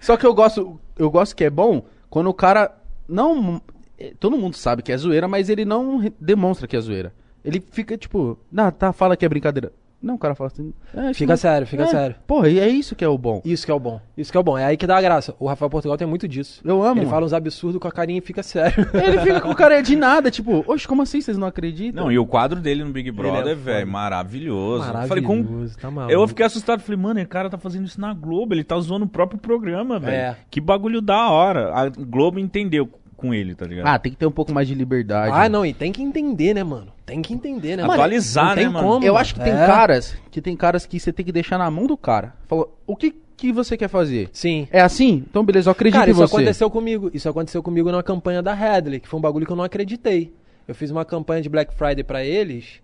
Só 0.01 0.17
que 0.17 0.25
eu 0.27 0.35
gosto, 0.35 0.81
eu 0.99 1.11
gosto 1.11 1.37
que 1.37 1.45
é 1.45 1.51
bom 1.51 1.83
quando 2.09 2.29
o 2.29 2.35
cara 2.35 2.73
não. 3.11 3.61
eh, 3.99 4.13
Todo 4.19 4.37
mundo 4.37 4.55
sabe 4.57 4.83
que 4.83 4.93
é 4.93 4.97
zoeira, 4.97 5.27
mas 5.29 5.49
ele 5.49 5.65
não 5.65 6.11
demonstra 6.21 6.67
que 6.67 6.77
é 6.77 6.81
zoeira. 6.81 7.13
Ele 7.45 7.63
fica 7.73 7.97
tipo, 7.97 8.39
não, 8.53 8.71
tá, 8.71 8.93
fala 8.93 9.17
que 9.17 9.25
é 9.25 9.29
brincadeira. 9.29 9.73
Não, 10.03 10.15
o 10.15 10.19
cara 10.19 10.35
fala 10.35 10.49
assim. 10.51 10.73
é, 10.95 11.13
Fica 11.13 11.33
não- 11.35 11.37
sério, 11.37 11.67
fica 11.67 11.83
é, 11.83 11.87
sério. 11.87 12.17
Porra, 12.27 12.49
e 12.49 12.59
é 12.59 12.67
isso 12.67 12.97
que 12.97 13.05
é 13.05 13.09
o 13.09 13.19
bom. 13.19 13.43
Isso 13.45 13.67
que 13.67 13.71
é 13.71 13.75
o 13.75 13.79
bom. 13.79 14.01
Isso 14.17 14.33
que 14.33 14.37
é 14.39 14.41
o 14.41 14.43
bom. 14.43 14.57
É 14.57 14.65
aí 14.65 14.75
que 14.79 14.87
dá 14.87 14.97
a 14.97 15.01
graça. 15.03 15.35
O 15.39 15.47
Rafael 15.47 15.69
Portugal 15.69 15.99
tem 15.99 16.07
muito 16.09 16.27
disso. 16.27 16.63
Eu 16.65 16.83
amo. 16.83 16.93
Ele 16.93 17.01
mano. 17.01 17.11
fala 17.11 17.27
uns 17.27 17.35
absurdos 17.35 17.79
com 17.79 17.87
a 17.87 17.93
carinha 17.93 18.17
e 18.17 18.23
fica 18.23 18.43
sério. 18.43 18.89
Ele 18.97 19.19
fica 19.19 19.43
com 19.43 19.51
o 19.51 19.55
cara 19.55 19.83
de 19.83 19.95
nada, 19.97 20.31
tipo, 20.33 20.65
oxe, 20.67 20.89
como 20.89 21.03
assim 21.03 21.21
vocês 21.21 21.37
não 21.37 21.47
acreditam? 21.47 22.05
Não, 22.05 22.11
e 22.11 22.19
o 22.19 22.25
quadro 22.25 22.61
dele 22.61 22.83
no 22.83 22.91
Big 22.93 23.11
Brother, 23.11 23.53
é 23.53 23.55
velho, 23.55 23.81
foda. 23.81 23.93
maravilhoso. 23.93 24.89
Eu 24.89 25.07
Falei, 25.07 25.23
com... 25.23 25.37
Maravilhoso, 25.37 25.79
tá 25.79 25.91
maluco. 25.91 26.13
Eu 26.15 26.29
fiquei 26.29 26.47
assustado, 26.47 26.81
falei, 26.81 26.99
mano, 26.99 27.21
o 27.21 27.27
cara 27.29 27.51
tá 27.51 27.59
fazendo 27.59 27.85
isso 27.87 28.01
na 28.01 28.15
Globo, 28.15 28.55
ele 28.55 28.65
tá 28.65 28.81
zoando 28.81 29.05
o 29.05 29.09
próprio 29.09 29.39
programa, 29.39 29.99
velho. 29.99 30.15
É. 30.17 30.37
Que 30.51 30.63
bagulho 30.63 31.03
da 31.03 31.29
hora. 31.29 31.75
A 31.75 31.91
Globo 31.91 32.39
entendeu 32.39 32.89
com 33.21 33.35
ele, 33.35 33.55
tá 33.55 33.67
ligado? 33.67 33.87
Ah, 33.87 33.99
tem 33.99 34.11
que 34.13 34.19
ter 34.19 34.27
um 34.27 34.31
pouco 34.33 34.53
mais 34.53 34.67
de 34.67 34.75
liberdade. 34.75 35.33
Ah, 35.37 35.49
não, 35.49 35.65
e 35.65 35.73
tem 35.75 35.93
que 35.93 36.03
entender, 36.03 36.55
né, 36.55 36.65
mano? 36.65 36.89
Tem 37.05 37.21
que 37.21 37.33
entender, 37.35 37.77
né? 37.77 37.85
Atualizar, 37.85 38.55
tem 38.55 38.65
né, 38.67 38.71
mano? 38.73 38.87
como, 38.89 39.05
Eu 39.07 39.17
acho 39.17 39.35
que 39.35 39.41
tem 39.41 39.53
É. 39.53 39.67
caras 39.67 40.17
que 40.31 40.41
tem 40.41 40.57
caras 40.57 40.87
que 40.87 40.99
você 40.99 41.13
tem 41.13 41.25
que 41.25 41.33
deixar 41.33 41.59
na 41.59 41.71
mão 41.71 41.87
do 41.87 41.97
cara. 41.97 42.35
Falou, 42.47 42.77
o 42.87 42.97
que, 42.97 43.15
que 43.37 43.53
você 43.53 43.77
quer 43.77 43.89
fazer? 43.89 44.29
Sim. 44.33 44.67
É 44.71 44.81
assim? 44.81 45.25
Então 45.29 45.45
beleza, 45.45 45.69
eu 45.69 45.73
acredito 45.73 45.99
Cara, 45.99 46.11
em 46.11 46.13
isso 46.13 46.21
você. 46.27 46.35
aconteceu 46.37 46.71
comigo. 46.71 47.11
Isso 47.15 47.29
aconteceu 47.29 47.63
comigo 47.63 47.91
numa 47.91 48.03
campanha 48.03 48.43
da 48.43 48.53
Hadley, 48.53 49.01
que 49.01 49.09
foi 49.09 49.19
um 49.19 49.23
bagulho 49.23 49.47
que 49.47 49.53
eu 49.53 49.57
não 49.57 49.65
acreditei. 49.65 50.33
Eu 50.69 50.75
fiz 50.75 50.91
uma 50.91 51.05
campanha 51.05 51.43
de 51.43 51.49
Black 51.49 51.75
Friday 51.75 52.05
pra 52.05 52.25
eles 52.25 52.81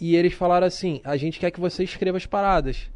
e 0.00 0.14
eles 0.14 0.32
falaram 0.32 0.66
assim: 0.66 1.00
a 1.04 1.16
gente 1.16 1.38
quer 1.40 1.50
que 1.50 1.60
você 1.60 1.82
escreva 1.82 2.16
as 2.18 2.26
paradas. 2.26 2.88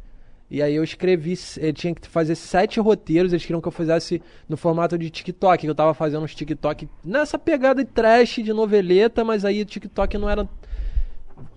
E 0.51 0.61
aí 0.61 0.75
eu 0.75 0.83
escrevi, 0.83 1.33
eu 1.59 1.71
tinha 1.71 1.95
que 1.95 2.05
fazer 2.09 2.35
sete 2.35 2.77
roteiros, 2.77 3.31
eles 3.31 3.45
queriam 3.45 3.61
que 3.61 3.67
eu 3.69 3.71
fizesse 3.71 4.21
no 4.49 4.57
formato 4.57 4.97
de 4.97 5.09
TikTok, 5.09 5.61
que 5.61 5.69
eu 5.69 5.73
tava 5.73 5.93
fazendo 5.93 6.23
uns 6.23 6.35
TikTok 6.35 6.89
nessa 7.05 7.39
pegada 7.39 7.81
de 7.81 7.89
trash, 7.89 8.43
de 8.43 8.51
noveleta, 8.51 9.23
mas 9.23 9.45
aí 9.45 9.61
o 9.61 9.65
TikTok 9.65 10.17
não 10.17 10.29
era 10.29 10.45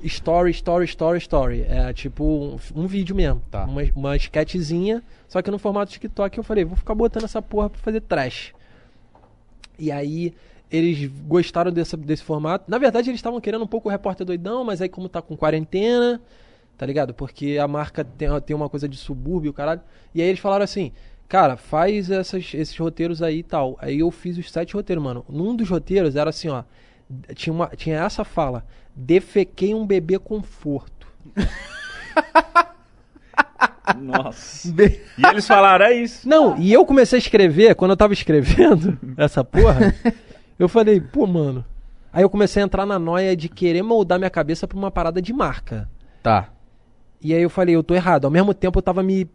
story, 0.00 0.52
story, 0.52 0.84
story, 0.84 1.18
story. 1.18 1.66
É 1.68 1.92
tipo 1.92 2.24
um, 2.24 2.82
um 2.82 2.86
vídeo 2.86 3.16
mesmo. 3.16 3.42
Tá. 3.50 3.64
Uma, 3.64 3.82
uma 3.96 4.16
sketchzinha, 4.16 5.02
só 5.26 5.42
que 5.42 5.50
no 5.50 5.58
formato 5.58 5.90
TikTok 5.90 6.38
eu 6.38 6.44
falei, 6.44 6.64
vou 6.64 6.76
ficar 6.76 6.94
botando 6.94 7.24
essa 7.24 7.42
porra 7.42 7.70
pra 7.70 7.80
fazer 7.80 8.00
trash. 8.00 8.54
E 9.76 9.90
aí 9.90 10.32
eles 10.70 11.10
gostaram 11.26 11.72
dessa, 11.72 11.96
desse 11.96 12.22
formato. 12.22 12.70
Na 12.70 12.78
verdade, 12.78 13.10
eles 13.10 13.18
estavam 13.18 13.40
querendo 13.40 13.64
um 13.64 13.66
pouco 13.66 13.88
o 13.88 13.90
repórter 13.90 14.24
doidão, 14.24 14.62
mas 14.62 14.80
aí 14.80 14.88
como 14.88 15.08
tá 15.08 15.20
com 15.20 15.36
quarentena, 15.36 16.20
tá 16.76 16.84
ligado? 16.86 17.14
Porque 17.14 17.58
a 17.58 17.68
marca 17.68 18.04
tem, 18.04 18.28
tem 18.40 18.56
uma 18.56 18.68
coisa 18.68 18.88
de 18.88 18.96
subúrbio, 18.96 19.52
caralho. 19.52 19.80
E 20.14 20.20
aí 20.20 20.28
eles 20.28 20.40
falaram 20.40 20.64
assim, 20.64 20.92
cara, 21.28 21.56
faz 21.56 22.10
essas, 22.10 22.52
esses 22.54 22.76
roteiros 22.76 23.22
aí 23.22 23.38
e 23.38 23.42
tal. 23.42 23.76
Aí 23.80 24.00
eu 24.00 24.10
fiz 24.10 24.38
os 24.38 24.50
sete 24.50 24.74
roteiros, 24.74 25.02
mano. 25.02 25.24
Num 25.28 25.54
dos 25.54 25.68
roteiros 25.68 26.16
era 26.16 26.30
assim, 26.30 26.48
ó. 26.48 26.64
Tinha, 27.34 27.52
uma, 27.52 27.68
tinha 27.68 27.98
essa 28.00 28.24
fala. 28.24 28.64
Defequei 28.94 29.74
um 29.74 29.86
bebê 29.86 30.18
conforto. 30.18 31.06
Nossa. 34.00 34.68
E 34.68 35.26
eles 35.26 35.46
falaram, 35.46 35.86
é 35.86 35.92
isso. 35.94 36.28
Não, 36.28 36.56
e 36.58 36.72
eu 36.72 36.86
comecei 36.86 37.18
a 37.18 37.20
escrever, 37.20 37.74
quando 37.74 37.90
eu 37.90 37.96
tava 37.96 38.12
escrevendo 38.12 38.98
essa 39.16 39.44
porra, 39.44 39.94
eu 40.58 40.68
falei, 40.68 41.00
pô, 41.00 41.26
mano. 41.26 41.64
Aí 42.12 42.22
eu 42.22 42.30
comecei 42.30 42.62
a 42.62 42.64
entrar 42.64 42.86
na 42.86 42.98
noia 42.98 43.36
de 43.36 43.48
querer 43.48 43.82
moldar 43.82 44.18
minha 44.18 44.30
cabeça 44.30 44.68
pra 44.68 44.78
uma 44.78 44.90
parada 44.90 45.20
de 45.20 45.32
marca. 45.32 45.90
Tá. 46.22 46.48
E 47.24 47.32
aí 47.32 47.40
eu 47.40 47.48
falei, 47.48 47.74
eu 47.74 47.82
tô 47.82 47.94
errado. 47.94 48.26
Ao 48.26 48.30
mesmo 48.30 48.52
tempo 48.52 48.78
eu 48.78 48.82
tava 48.82 49.02
me. 49.02 49.26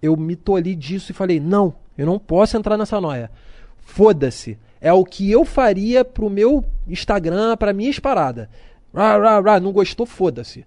Eu 0.00 0.16
me 0.16 0.36
tolhi 0.36 0.76
disso 0.76 1.10
e 1.10 1.14
falei, 1.14 1.40
não, 1.40 1.74
eu 1.98 2.06
não 2.06 2.18
posso 2.18 2.56
entrar 2.56 2.78
nessa 2.78 3.00
noia. 3.00 3.28
Foda-se. 3.80 4.56
É 4.80 4.92
o 4.92 5.04
que 5.04 5.30
eu 5.30 5.44
faria 5.44 6.04
pro 6.04 6.30
meu 6.30 6.64
Instagram, 6.86 7.56
pra 7.56 7.72
minhas 7.72 7.98
paradas. 7.98 8.48
Rá, 8.94 9.16
rá, 9.16 9.40
rá, 9.40 9.58
não 9.58 9.72
gostou, 9.72 10.06
foda-se. 10.06 10.64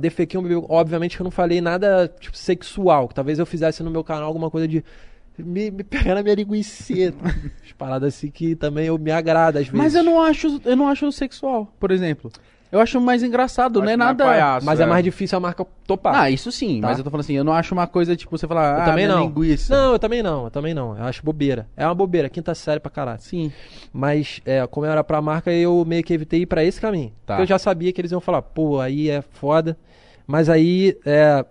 Defequei 0.00 0.40
um 0.40 0.42
bebê. 0.42 0.56
Obviamente 0.68 1.14
que 1.16 1.22
eu 1.22 1.24
não 1.24 1.30
falei 1.30 1.60
nada 1.60 2.12
tipo, 2.18 2.36
sexual. 2.36 3.06
Que 3.06 3.14
talvez 3.14 3.38
eu 3.38 3.46
fizesse 3.46 3.82
no 3.84 3.90
meu 3.90 4.02
canal 4.02 4.24
alguma 4.24 4.50
coisa 4.50 4.66
de. 4.66 4.82
Me, 5.38 5.70
me 5.70 5.84
pegar 5.84 6.14
na 6.14 6.22
minha 6.22 6.34
linguiça. 6.34 6.92
As 7.62 7.72
paradas 7.72 8.14
assim 8.14 8.30
que 8.30 8.56
também 8.56 8.86
eu 8.86 8.98
me 8.98 9.12
agrada 9.12 9.60
às 9.60 9.66
vezes. 9.66 9.78
Mas 9.78 9.94
eu 9.94 10.02
não 10.02 10.20
acho, 10.20 10.60
eu 10.64 10.74
não 10.74 10.88
acho 10.88 11.12
sexual, 11.12 11.72
por 11.78 11.92
exemplo. 11.92 12.32
Eu 12.70 12.80
acho 12.80 13.00
mais 13.00 13.22
engraçado, 13.22 13.80
não 13.80 13.88
é 13.88 13.96
nada. 13.96 14.24
palhaço, 14.24 14.66
Mas 14.66 14.80
é 14.80 14.82
é. 14.82 14.86
mais 14.86 15.04
difícil 15.04 15.38
a 15.38 15.40
marca 15.40 15.64
topar. 15.86 16.14
Ah, 16.16 16.30
isso 16.30 16.50
sim, 16.50 16.80
Tá. 16.80 16.88
mas 16.88 16.98
eu 16.98 17.04
tô 17.04 17.10
falando 17.10 17.24
assim, 17.24 17.34
eu 17.34 17.44
não 17.44 17.52
acho 17.52 17.72
uma 17.74 17.86
coisa 17.86 18.16
tipo 18.16 18.36
você 18.36 18.46
falar, 18.46 18.76
Eu 18.78 18.82
ah, 18.82 18.84
também 18.86 19.06
minha 19.06 19.16
não. 19.16 19.24
linguiça. 19.24 19.74
Não, 19.74 19.92
eu 19.92 19.98
também 19.98 20.22
não, 20.22 20.44
eu 20.44 20.50
também 20.50 20.74
não. 20.74 20.96
Eu 20.98 21.04
acho 21.04 21.22
bobeira. 21.24 21.68
É 21.76 21.84
uma 21.86 21.94
bobeira, 21.94 22.28
quinta 22.28 22.54
série 22.54 22.80
pra 22.80 22.90
caralho. 22.90 23.20
Sim. 23.20 23.52
Mas, 23.92 24.40
é, 24.44 24.66
como 24.66 24.84
era 24.86 25.02
pra 25.04 25.22
marca, 25.22 25.52
eu 25.52 25.84
meio 25.86 26.02
que 26.02 26.12
evitei 26.12 26.40
ir 26.42 26.46
pra 26.46 26.64
esse 26.64 26.80
caminho. 26.80 27.12
Tá. 27.24 27.34
Porque 27.34 27.42
eu 27.42 27.46
já 27.46 27.58
sabia 27.58 27.92
que 27.92 28.00
eles 28.00 28.10
iam 28.12 28.20
falar, 28.20 28.42
pô, 28.42 28.80
aí 28.80 29.08
é 29.10 29.22
foda. 29.22 29.76
Mas 30.26 30.48
aí, 30.48 30.98
é. 31.06 31.44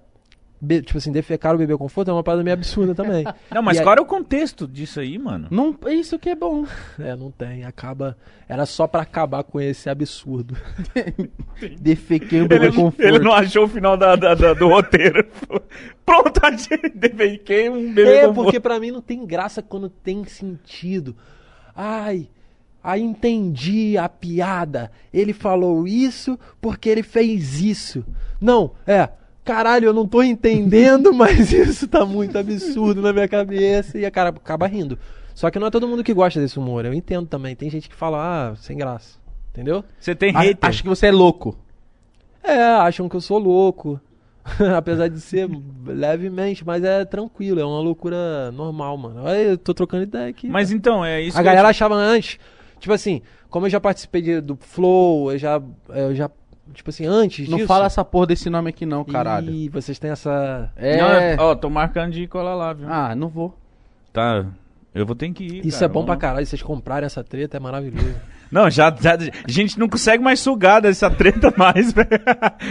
Be- 0.65 0.82
tipo 0.82 0.97
assim, 0.97 1.12
defecar 1.12 1.54
o 1.56 1.58
bebê 1.58 1.78
conforto 1.78 2.10
é 2.10 2.13
uma 2.13 2.23
parada 2.23 2.43
meio 2.43 2.54
absurda 2.56 2.93
também. 2.95 3.23
Não, 3.54 3.62
mas 3.62 3.78
E 3.78 3.80
aí- 3.80 3.86
qual 3.86 3.93
era 3.93 4.01
o 4.01 4.06
contexto 4.06 4.67
disso 4.67 4.99
aí, 4.99 5.17
mano? 5.17 5.47
Não, 5.51 5.75
isso 5.88 6.17
que 6.19 6.30
é 6.30 6.36
bom. 6.36 6.65
É, 6.99 7.15
não 7.15 7.32
tem. 7.32 7.63
Acaba. 7.63 8.17
Era 8.49 8.65
só 8.65 8.86
pra 8.88 9.01
acabar 9.04 9.43
com 9.43 9.62
esse 9.62 9.89
absurdo. 9.89 10.56
Defequei 11.80 12.41
o 12.41 12.47
bebê 12.47 12.65
Ele, 12.67 12.75
conforto. 12.75 13.01
ele 13.01 13.19
não 13.19 13.34
achou 13.34 13.63
o 13.65 13.67
final 13.67 13.95
da, 13.97 14.15
da- 14.15 14.34
da- 14.36 14.54
do 14.54 14.67
roteiro. 14.67 15.25
Pronto, 16.06 16.39
achei. 16.43 16.78
Defequei 16.93 17.69
um 17.69 17.93
bebê 17.93 18.15
É, 18.17 18.28
com 18.28 18.34
porque 18.34 18.60
pra 18.60 18.80
mim 18.80 18.91
não 18.91 19.01
tem 19.01 19.25
graça 19.25 19.62
quando 19.62 19.89
tem 19.89 20.23
sentido. 20.25 21.15
Ai, 21.75 22.28
aí 22.84 23.01
entendi 23.01 23.97
a 23.97 24.08
piada. 24.08 24.91
Ele 25.13 25.34
falou 25.34 25.88
isso 25.88 26.38
porque 26.62 26.89
ele 26.89 27.04
fez 27.04 27.60
isso. 27.62 28.06
Não, 28.39 28.71
é. 28.86 29.10
Caralho, 29.45 29.86
eu 29.86 29.93
não 29.93 30.08
tô 30.08 30.21
entendendo, 30.23 31.13
mas 31.15 31.53
isso 31.53 31.88
tá 31.88 32.05
muito 32.05 32.38
absurdo 32.38 33.01
na 33.01 33.13
minha 33.13 33.27
cabeça. 33.27 33.97
E 33.97 34.05
a 34.05 34.12
cara 34.12 34.29
acaba 34.29 34.67
rindo. 34.67 34.97
Só 35.34 35.49
que 35.51 35.60
não 35.60 35.67
é 35.67 35.71
todo 35.71 35.88
mundo 35.88 36.03
que 36.03 36.13
gosta 36.13 36.39
desse 36.39 36.58
humor. 36.60 36.84
Eu 36.84 36.93
entendo 36.93 37.27
também. 37.27 37.55
Tem 37.55 37.69
gente 37.69 37.88
que 37.88 37.95
fala, 37.95 38.51
ah, 38.51 38.55
sem 38.55 38.75
graça. 38.77 39.19
Entendeu? 39.51 39.84
Você 39.99 40.15
tem 40.15 40.36
A- 40.36 40.39
hater. 40.41 40.67
Acho 40.69 40.81
que 40.84 40.89
você 40.89 41.08
é 41.08 41.12
louco. 41.12 41.58
É, 42.43 42.58
acham 42.62 43.08
que 43.08 43.15
eu 43.15 43.21
sou 43.21 43.38
louco. 43.38 43.99
Apesar 44.77 45.08
de 45.10 45.19
ser 45.19 45.49
levemente, 45.86 46.65
mas 46.65 46.84
é 46.84 47.03
tranquilo, 47.05 47.60
é 47.60 47.65
uma 47.65 47.79
loucura 47.79 48.51
normal, 48.51 48.97
mano. 48.97 49.23
Olha, 49.23 49.38
eu 49.38 49.58
tô 49.58 49.73
trocando 49.73 50.03
ideia 50.03 50.29
aqui. 50.29 50.47
Mas 50.47 50.71
então, 50.71 51.03
é 51.03 51.21
isso 51.21 51.38
a 51.38 51.41
que 51.41 51.47
eu 51.47 51.51
galera 51.51 51.67
te- 51.67 51.71
achava 51.71 51.95
antes, 51.95 52.38
tipo 52.79 52.93
assim, 52.93 53.21
como 53.49 53.65
eu 53.65 53.69
já 53.71 53.79
participei 53.79 54.21
de- 54.21 54.41
do 54.41 54.55
Flow, 54.55 55.31
eu 55.31 55.38
já, 55.39 55.60
eu 55.89 56.13
já, 56.13 56.29
tipo 56.73 56.89
assim, 56.89 57.06
antes 57.06 57.47
Não 57.49 57.58
disso. 57.58 57.67
fala 57.67 57.86
essa 57.86 58.04
porra 58.04 58.28
desse 58.28 58.49
nome 58.49 58.69
aqui 58.69 58.86
não, 58.86 59.04
caralho. 59.04 59.49
E 59.51 59.69
vocês 59.69 59.97
têm 59.99 60.12
essa. 60.12 60.69
É. 60.75 60.97
Não, 60.97 61.08
é- 61.12 61.36
ó, 61.39 61.56
tô 61.56 61.69
marcando 61.69 62.12
de 62.12 62.23
ir 62.23 62.28
colar 62.28 62.56
lá, 62.56 62.73
viu? 62.73 62.88
Ah, 62.89 63.15
não 63.15 63.28
vou. 63.30 63.58
Tá. 64.12 64.45
Eu 64.93 65.06
vou 65.06 65.15
ter 65.15 65.30
que 65.34 65.43
ir. 65.43 65.65
Isso 65.65 65.80
cara, 65.80 65.86
é 65.86 65.88
bom 65.89 65.93
vamos 66.01 66.06
pra 66.08 66.15
caralho, 66.17 66.45
vocês 66.45 66.62
comprarem 66.63 67.06
essa 67.06 67.23
treta 67.23 67.58
é 67.58 67.60
maravilhoso. 67.60 68.15
Não, 68.51 68.69
já, 68.69 68.95
já- 69.01 69.15
A 69.15 69.51
gente 69.51 69.78
não 69.78 69.89
consegue 69.89 70.23
mais 70.23 70.39
sugar 70.39 70.80
dessa 70.80 71.10
treta 71.10 71.51
mais, 71.58 71.91
velho. 71.91 72.08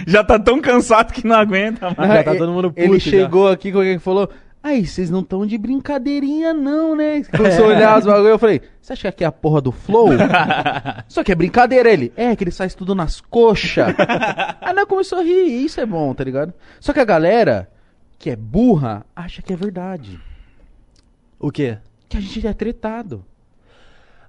Já 0.06 0.22
tá 0.22 0.38
tão 0.38 0.60
cansado 0.60 1.12
que 1.12 1.26
não 1.26 1.34
aguenta 1.36 1.92
mais. 1.98 2.12
Já 2.12 2.22
tá 2.24 2.36
todo 2.36 2.52
mundo 2.52 2.68
puto 2.70 2.80
Ele 2.80 2.98
já. 3.00 3.10
chegou 3.10 3.48
aqui 3.48 3.72
com 3.72 3.78
alguém 3.78 3.98
que 3.98 4.02
falou. 4.02 4.30
Aí, 4.66 4.86
vocês 4.86 5.10
não 5.10 5.20
estão 5.20 5.44
de 5.46 5.58
brincadeirinha, 5.58 6.54
não, 6.54 6.96
né? 6.96 7.22
Começou 7.36 7.66
a 7.66 7.68
olhar 7.68 7.98
as 7.98 8.06
bagulho, 8.06 8.28
eu 8.28 8.38
falei, 8.38 8.62
você 8.80 8.94
acha 8.94 9.02
que 9.02 9.08
aqui 9.08 9.24
é 9.24 9.26
a 9.26 9.30
porra 9.32 9.60
do 9.60 9.70
Flow? 9.70 10.08
Só 11.06 11.22
que 11.22 11.30
é 11.30 11.34
brincadeira, 11.34 11.92
ele. 11.92 12.10
É, 12.16 12.34
que 12.34 12.42
ele 12.44 12.50
sai 12.50 12.70
tudo 12.70 12.94
nas 12.94 13.20
coxas. 13.20 13.94
Aí 14.62 14.72
nós 14.72 14.86
começou 14.86 15.18
a 15.18 15.22
rir, 15.22 15.64
isso 15.66 15.78
é 15.82 15.84
bom, 15.84 16.14
tá 16.14 16.24
ligado? 16.24 16.54
Só 16.80 16.94
que 16.94 17.00
a 17.00 17.04
galera, 17.04 17.70
que 18.18 18.30
é 18.30 18.36
burra, 18.36 19.04
acha 19.14 19.42
que 19.42 19.52
é 19.52 19.56
verdade. 19.56 20.18
o 21.38 21.50
quê? 21.52 21.76
Que 22.08 22.16
a 22.16 22.20
gente 22.20 22.46
é 22.46 22.52
tretado. 22.54 23.22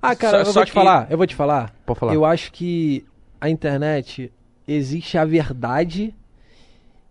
Ah, 0.02 0.16
cara, 0.18 0.40
Só- 0.40 0.42
eu 0.42 0.46
só 0.48 0.52
vou 0.60 0.66
te 0.66 0.72
que- 0.72 0.74
falar, 0.76 1.08
eu 1.10 1.18
vou 1.18 1.26
te 1.28 1.36
falar. 1.36 1.74
Pode 1.86 2.00
falar. 2.00 2.14
Eu 2.14 2.26
acho 2.26 2.52
que 2.52 3.06
a 3.40 3.50
internet 3.50 4.34
existe 4.68 5.18
a 5.18 5.24
verdade 5.24 6.14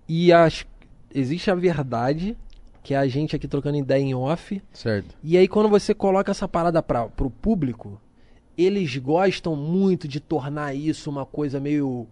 e 0.07 0.31
as 0.31 0.67
existe 1.15 1.51
a 1.51 1.55
verdade 1.55 2.37
que 2.85 2.93
é 2.93 2.99
a 2.99 3.09
gente 3.09 3.35
aqui 3.35 3.49
trocando 3.49 3.79
ideia 3.79 4.03
em 4.03 4.15
off. 4.15 4.63
Certo. 4.73 5.17
E 5.25 5.39
aí 5.39 5.49
quando 5.49 5.71
você 5.71 5.95
coloca 5.95 6.31
essa 6.31 6.47
parada 6.47 6.83
para 6.83 7.09
pro 7.09 7.31
público, 7.31 7.99
eles 8.57 8.95
gostam 8.99 9.57
muito 9.57 10.07
de 10.07 10.21
tornar 10.21 10.77
isso 10.77 11.09
uma 11.09 11.25
coisa 11.25 11.59
meio 11.59 12.07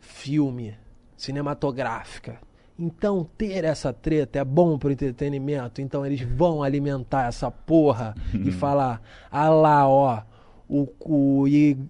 filme, 0.00 0.74
cinematográfica. 1.16 2.40
Então 2.76 3.28
ter 3.38 3.64
essa 3.64 3.92
treta 3.92 4.40
é 4.40 4.44
bom 4.44 4.76
pro 4.76 4.90
entretenimento, 4.90 5.80
então 5.80 6.04
eles 6.04 6.20
vão 6.20 6.64
alimentar 6.64 7.28
essa 7.28 7.48
porra 7.48 8.12
e 8.34 8.50
falar: 8.52 9.00
"Ah 9.30 9.48
lá, 9.48 9.88
ó, 9.88 10.22
o, 10.68 10.86
o, 11.00 11.44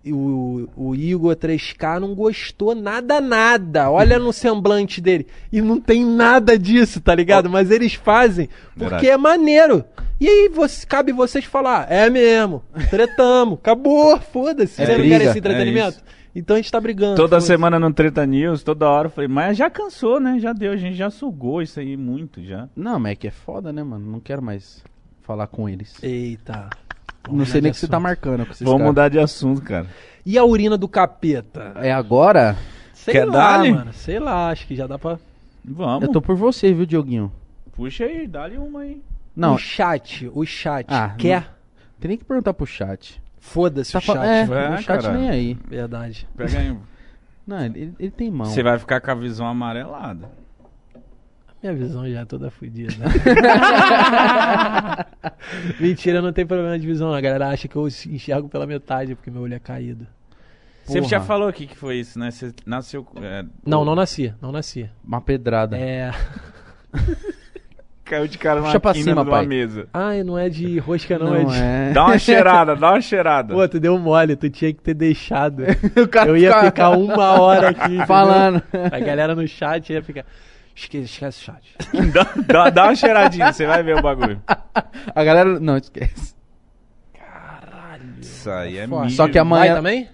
o, 0.07 0.69
o 0.77 0.95
Igor 0.95 1.35
3K 1.35 1.99
não 1.99 2.15
gostou 2.15 2.75
nada, 2.75 3.21
nada. 3.21 3.91
Olha 3.91 4.19
no 4.19 4.33
semblante 4.33 5.01
dele. 5.01 5.27
E 5.53 5.61
não 5.61 5.81
tem 5.81 6.05
nada 6.05 6.57
disso, 6.57 7.01
tá 7.01 7.15
ligado? 7.15 7.51
Mas 7.51 7.71
eles 7.71 7.95
fazem 7.95 8.49
porque 8.75 8.91
Verdade. 8.91 9.09
é 9.09 9.17
maneiro. 9.17 9.85
E 10.21 10.29
aí 10.29 10.49
você, 10.49 10.87
cabe 10.87 11.13
vocês 11.13 11.45
falar, 11.45 11.91
é 11.91 12.09
mesmo, 12.11 12.63
tretamos, 12.91 13.59
acabou, 13.59 14.19
foda-se. 14.19 14.83
É 14.83 14.87
Você 14.87 14.93
não 14.93 14.99
briga, 14.99 15.19
quer 15.19 15.25
esse 15.27 15.37
é 15.37 15.39
entretenimento? 15.39 15.99
Então 16.35 16.55
a 16.55 16.59
gente 16.59 16.71
tá 16.71 16.81
brigando. 16.81 17.17
Toda 17.17 17.37
foda-se. 17.37 17.47
semana 17.47 17.79
no 17.79 17.93
Treta 17.93 18.27
News, 18.27 18.63
toda 18.63 18.89
hora 18.89 19.07
eu 19.07 19.11
falei, 19.11 19.29
mas 19.29 19.57
já 19.57 19.71
cansou, 19.71 20.21
né? 20.21 20.39
Já 20.39 20.53
deu, 20.53 20.73
a 20.73 20.77
gente 20.77 20.97
já 20.97 21.11
sugou 21.11 21.63
isso 21.63 21.79
aí 21.81 21.97
muito 21.97 22.43
já. 22.43 22.69
Não, 22.77 22.99
mas 22.99 23.13
é 23.13 23.17
que 23.17 23.29
é 23.29 23.31
foda, 23.31 23.73
né, 23.73 23.83
mano? 23.83 24.11
Não 24.11 24.21
quero 24.21 24.43
mais 24.43 24.85
falar 25.23 25.47
com 25.47 25.69
eles. 25.69 26.03
Eita. 26.03 26.69
Não 27.31 27.45
sei 27.47 27.61
nem 27.61 27.71
o 27.71 27.75
que 27.75 27.81
você 27.81 27.89
tá 27.89 27.99
marcando 28.01 28.45
com 28.45 28.53
esses 28.53 28.63
Vamos 28.63 28.79
caras. 28.79 28.87
mudar 28.89 29.09
de 29.09 29.19
assunto, 29.19 29.63
cara. 29.63 29.87
E 30.27 30.37
a 30.39 30.45
urina 30.45 30.77
do 30.77 30.89
capeta? 30.89 31.73
É 31.77 31.93
agora? 31.93 32.57
Sei 32.93 33.15
Quer 33.15 33.25
lá, 33.25 33.33
dar-lhe? 33.33 33.73
mano. 33.73 33.93
Sei 33.93 34.19
lá, 34.19 34.51
acho 34.51 34.67
que 34.67 34.75
já 34.77 34.87
dá 34.87 34.99
pra. 34.99 35.19
Vamos. 35.65 36.03
Eu 36.03 36.13
tô 36.13 36.21
por 36.21 36.37
você, 36.37 36.73
viu, 36.73 36.85
Dioguinho? 36.87 37.33
Puxa 37.73 38.05
aí, 38.05 38.27
dá-lhe 38.27 38.59
uma 38.59 38.81
aí. 38.81 39.01
Não, 39.37 39.55
O 39.55 39.59
chat, 39.59 40.29
o 40.35 40.45
chat 40.45 40.87
Ah, 40.91 41.15
quer. 41.17 41.45
tem 42.01 42.09
nem 42.09 42.19
que 42.19 42.25
perguntar 42.25 42.53
pro 42.53 42.67
chat. 42.67 43.23
Foda-se 43.39 43.93
Tá 43.93 43.99
o 43.99 44.03
chat. 44.03 44.19
é, 44.19 44.41
É, 44.41 44.45
o 44.45 44.79
chat 44.83 44.85
caralho. 45.03 45.19
nem 45.21 45.31
aí. 45.31 45.59
Verdade. 45.69 46.29
Pega 46.37 46.59
aí. 46.59 46.77
Não, 47.47 47.65
ele, 47.65 47.95
ele 47.99 48.11
tem 48.11 48.31
mão. 48.31 48.47
Você 48.47 48.63
vai 48.63 48.79
ficar 48.79 49.01
com 49.01 49.11
a 49.11 49.15
visão 49.15 49.47
amarelada. 49.47 50.29
Minha 51.63 51.75
visão 51.75 52.09
já 52.09 52.21
é 52.21 52.25
toda 52.25 52.51
fodida. 52.51 52.95
Mentira, 55.81 56.23
não 56.23 56.33
tem 56.33 56.47
problema 56.47 56.79
de 56.79 56.87
visão. 56.87 57.13
A 57.13 57.21
galera 57.21 57.49
acha 57.49 57.69
que 57.69 57.77
eu 57.77 57.87
enxergo 57.87 58.49
pela 58.49 58.67
metade 58.67 59.15
porque 59.15 59.31
meu 59.31 59.43
olho 59.43 59.55
é 59.55 59.59
caído. 59.59 60.07
Você 60.85 60.99
Porra. 61.01 61.11
já 61.11 61.21
falou 61.21 61.49
aqui 61.49 61.67
que 61.67 61.77
foi 61.77 61.97
isso, 61.97 62.19
né? 62.19 62.31
Você 62.31 62.53
nasceu. 62.65 63.07
é, 63.21 63.45
Não, 63.67 63.85
não 63.85 63.95
nasci, 63.95 64.33
não 64.41 64.51
nasci. 64.53 64.89
Uma 65.05 65.21
pedrada. 65.21 65.77
É. 65.77 66.11
Caiu 68.05 68.27
de 68.27 68.39
cara 68.39 68.61
na 68.61 68.67
Puxa 68.69 68.81
pra 68.81 68.95
cima, 68.95 69.05
de 69.05 69.13
uma 69.13 69.27
pai. 69.27 69.47
mesa. 69.47 69.87
Ai, 69.93 70.25
não 70.25 70.39
é 70.39 70.49
de 70.49 70.79
rosca, 70.79 71.19
não, 71.19 71.27
Não, 71.27 71.35
é 71.37 71.45
de. 71.45 71.57
é. 71.59 71.91
Dá 71.93 72.07
uma 72.07 72.19
cheirada, 72.19 72.75
dá 72.75 72.93
uma 72.93 73.01
cheirada. 73.03 73.53
Pô, 73.53 73.69
tu 73.69 73.79
deu 73.79 73.99
mole, 73.99 74.35
tu 74.35 74.49
tinha 74.49 74.73
que 74.73 74.81
ter 74.81 74.95
deixado. 74.95 75.63
o 76.03 76.09
cara 76.09 76.31
Eu 76.31 76.37
ia 76.39 76.49
fica 76.55 76.65
ficar 76.65 76.91
uma 76.97 77.39
hora 77.39 77.69
aqui. 77.69 77.85
entendeu? 77.85 78.07
falando. 78.07 78.63
A 78.91 78.99
galera 78.99 79.35
no 79.35 79.47
chat 79.47 79.93
ia 79.93 80.03
ficar. 80.03 80.25
Esquece, 80.81 81.05
esquece 81.07 81.41
o 81.41 81.45
chat. 81.45 81.77
dá, 82.13 82.25
dá- 82.65 82.71
dá 82.71 82.85
uma 82.85 82.95
cheiradinha, 82.95 83.53
você 83.53 83.67
vai 83.67 83.83
ver 83.83 83.97
o 83.97 84.03
bagulho. 84.03 84.41
A 85.15 85.25
galera. 85.25 85.59
Não, 85.59 85.77
esquece. 85.77 86.35
Isso 88.21 88.51
aí 88.51 88.79
é 88.79 88.87
mídia. 88.87 89.11
Só 89.11 89.29
que 89.29 89.39
amanhã- 89.39 89.67
Vai 89.73 89.77
também? 89.77 90.09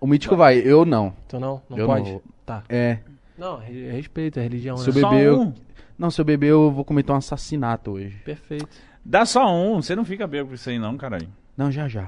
O 0.00 0.06
mítico 0.06 0.36
vai, 0.36 0.58
eu 0.58 0.84
não. 0.84 1.14
Tu 1.28 1.38
não? 1.38 1.62
Não 1.68 1.78
Eu 1.78 1.86
pode? 1.86 2.10
não. 2.12 2.22
Tá. 2.44 2.62
É. 2.68 2.98
Não, 3.38 3.58
re- 3.58 3.90
respeito 3.92 4.38
a 4.38 4.42
religião, 4.42 4.76
Se 4.76 4.90
né? 4.90 4.96
eu 4.96 5.00
Só 5.00 5.10
beber, 5.10 5.24
eu- 5.24 5.40
um. 5.40 5.54
Não, 5.98 6.10
se 6.10 6.20
eu 6.20 6.24
beber, 6.24 6.48
eu 6.48 6.70
vou 6.70 6.84
cometer 6.84 7.12
um 7.12 7.16
assassinato 7.16 7.92
hoje. 7.92 8.16
Perfeito. 8.24 8.68
Dá 9.04 9.24
só 9.24 9.46
um, 9.54 9.80
você 9.80 9.94
não 9.96 10.04
fica 10.04 10.26
bêbado 10.26 10.48
com 10.48 10.54
isso 10.54 10.68
aí 10.68 10.78
não, 10.78 10.96
caralho. 10.96 11.28
Não, 11.56 11.70
já 11.70 11.88
já. 11.88 12.02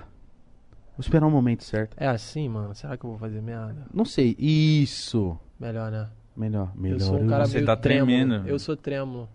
Vou 0.97 1.01
esperar 1.01 1.27
o 1.27 1.31
momento 1.31 1.65
certo. 1.65 1.95
É 1.99 2.07
assim, 2.09 2.49
mano? 2.49 2.75
Será 2.75 2.97
que 2.97 3.05
eu 3.05 3.11
vou 3.11 3.19
fazer 3.19 3.41
merda? 3.41 3.87
Não 3.93 4.05
sei. 4.05 4.35
Isso. 4.39 5.39
Melhor, 5.59 5.91
né? 5.91 6.09
Melhor, 6.37 6.71
melhor. 6.75 6.97
Eu 6.97 7.01
sou 7.01 7.17
um 7.21 7.27
cara 7.29 7.47
Você 7.47 7.55
meio 7.55 7.67
tá 7.67 7.77
trêmulo. 7.77 8.07
tremendo. 8.07 8.49
Eu 8.49 8.59
sou 8.59 8.77
trêmulo. 8.77 9.29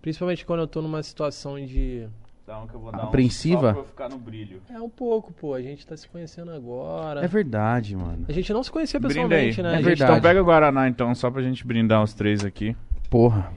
Principalmente 0.00 0.44
quando 0.46 0.60
eu 0.60 0.66
tô 0.66 0.80
numa 0.80 1.02
situação 1.02 1.58
de. 1.64 2.06
Dá 2.46 2.58
um 2.60 2.66
que 2.66 2.74
eu 2.74 2.80
vou 2.80 2.90
dar 2.90 2.98
um 2.98 3.08
Apreensiva? 3.08 3.60
só 3.68 3.72
pra 3.72 3.80
eu 3.82 3.84
ficar 3.84 4.08
no 4.08 4.16
brilho. 4.16 4.62
É 4.70 4.80
um 4.80 4.88
pouco, 4.88 5.30
pô. 5.32 5.52
A 5.52 5.60
gente 5.60 5.86
tá 5.86 5.94
se 5.96 6.08
conhecendo 6.08 6.50
agora. 6.50 7.22
É 7.22 7.26
verdade, 7.28 7.94
mano. 7.94 8.24
A 8.26 8.32
gente 8.32 8.50
não 8.52 8.62
se 8.62 8.70
conhecia 8.70 8.98
Brinda 8.98 9.34
aí. 9.36 9.48
pessoalmente, 9.48 9.62
né? 9.62 9.68
É 9.68 9.72
A 9.72 9.76
gente 9.76 9.84
verdade. 9.84 10.10
Então 10.12 10.22
pega 10.22 10.40
o 10.40 10.44
Guaraná 10.44 10.88
então, 10.88 11.14
só 11.14 11.30
pra 11.30 11.42
gente 11.42 11.66
brindar 11.66 12.02
os 12.02 12.14
três 12.14 12.42
aqui. 12.44 12.74
Porra. 13.10 13.52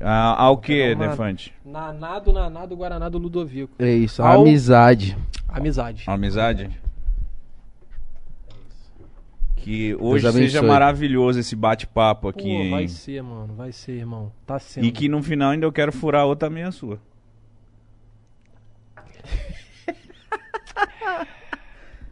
Ah, 0.00 0.40
ao 0.44 0.58
que, 0.58 0.92
uma- 0.94 1.08
Defante? 1.08 1.52
Nanado, 1.64 2.32
nanado, 2.32 2.76
Guaraná 2.76 3.08
do 3.08 3.18
Ludovico. 3.18 3.72
É 3.80 3.90
isso, 3.90 4.22
Ao- 4.22 4.42
amizade. 4.42 5.16
Amizade. 5.48 6.04
Amizade? 6.06 6.70
Que 9.68 9.94
hoje 10.00 10.32
seja 10.32 10.62
maravilhoso 10.62 11.40
esse 11.40 11.54
bate-papo 11.54 12.22
Pô, 12.22 12.28
aqui, 12.30 12.48
hein? 12.48 12.70
vai 12.70 12.88
ser, 12.88 13.22
mano. 13.22 13.54
Vai 13.54 13.70
ser, 13.70 13.98
irmão. 13.98 14.32
Tá 14.46 14.58
sendo. 14.58 14.86
E 14.86 14.90
que 14.90 15.10
no 15.10 15.22
final 15.22 15.50
ainda 15.50 15.66
eu 15.66 15.72
quero 15.72 15.92
furar 15.92 16.24
outra 16.24 16.48
meia 16.48 16.72
sua. 16.72 16.98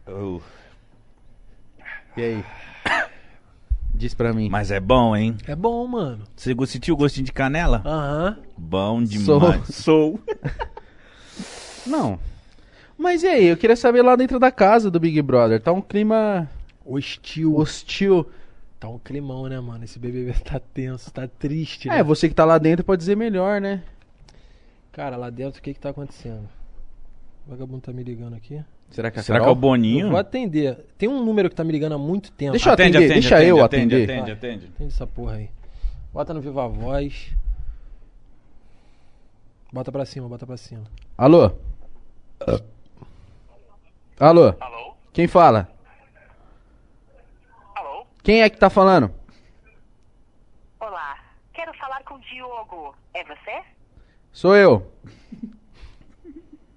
Oh, 0.09 0.39
E 2.15 2.21
aí? 2.21 2.45
Diz 3.93 4.13
pra 4.13 4.31
mim. 4.33 4.47
Mas 4.49 4.71
é 4.71 4.79
bom, 4.79 5.13
hein? 5.15 5.35
É 5.47 5.55
bom, 5.55 5.85
mano. 5.87 6.23
Você 6.35 6.55
sentiu 6.67 6.93
o 6.93 6.97
gostinho 6.97 7.25
de 7.25 7.33
canela? 7.33 7.81
Aham. 7.83 8.37
Bom 8.57 9.03
demais. 9.03 9.67
Sou. 9.73 10.15
Sou. 10.15 10.19
Não. 11.87 12.19
Mas 12.97 13.23
e 13.23 13.27
aí, 13.27 13.45
eu 13.47 13.57
queria 13.57 13.75
saber 13.75 14.01
lá 14.03 14.15
dentro 14.15 14.39
da 14.39 14.49
casa 14.51 14.89
do 14.91 14.99
Big 14.99 15.19
Brother. 15.21 15.59
Tá 15.59 15.73
um 15.73 15.81
clima 15.81 16.47
Hostil. 16.87 17.55
hostil. 17.55 18.25
Tá 18.79 18.87
um 18.87 18.99
climão, 18.99 19.47
né, 19.47 19.59
mano? 19.59 19.83
Esse 19.83 19.97
BBB 19.97 20.33
tá 20.45 20.59
tenso, 20.59 21.11
tá 21.11 21.27
triste, 21.27 21.87
né? 21.87 21.99
É, 21.99 22.03
você 22.03 22.29
que 22.29 22.35
tá 22.35 22.45
lá 22.45 22.57
dentro 22.57 22.85
pode 22.85 22.99
dizer 22.99 23.15
melhor, 23.15 23.59
né? 23.59 23.83
Cara, 24.91 25.15
lá 25.15 25.29
dentro 25.29 25.59
o 25.59 25.63
que 25.63 25.73
que 25.73 25.79
tá 25.79 25.89
acontecendo? 25.89 26.47
O 27.45 27.51
vagabundo 27.51 27.81
tá 27.81 27.91
me 27.91 28.03
ligando 28.03 28.35
aqui. 28.35 28.63
Será 28.89 29.11
que 29.11 29.19
a 29.19 29.23
Será 29.23 29.39
que 29.39 29.45
é 29.45 29.49
o 29.49 29.55
Boninho? 29.55 30.07
Eu 30.07 30.11
vou 30.11 30.19
atender. 30.19 30.85
Tem 30.97 31.09
um 31.09 31.23
número 31.23 31.49
que 31.49 31.55
tá 31.55 31.63
me 31.63 31.71
ligando 31.71 31.93
há 31.93 31.97
muito 31.97 32.31
tempo. 32.31 32.51
Deixa 32.51 32.69
eu 32.69 32.73
atender, 32.73 33.07
deixa 33.07 33.43
eu 33.43 33.63
atender. 33.63 34.03
Atende, 34.03 34.31
atende. 34.31 34.65
Atende 34.73 34.93
essa 34.93 35.05
porra 35.05 35.33
aí. 35.33 35.49
Bota 36.13 36.33
no 36.33 36.41
Viva 36.41 36.67
Voz. 36.67 37.31
Bota 39.71 39.91
pra 39.91 40.05
cima, 40.05 40.27
bota 40.29 40.45
pra 40.45 40.57
cima. 40.57 40.83
Alô? 41.17 41.51
Alô? 44.19 44.55
Alô? 44.59 44.93
Quem 45.11 45.27
fala? 45.27 45.67
Quem 48.27 48.41
é 48.41 48.49
que 48.49 48.57
tá 48.57 48.69
falando? 48.69 49.09
Olá. 50.81 51.17
Quero 51.53 51.73
falar 51.75 52.03
com 52.03 52.15
o 52.15 52.19
Diogo. 52.19 52.93
É 53.13 53.23
você? 53.23 53.63
Sou 54.33 54.53
eu. 54.53 54.85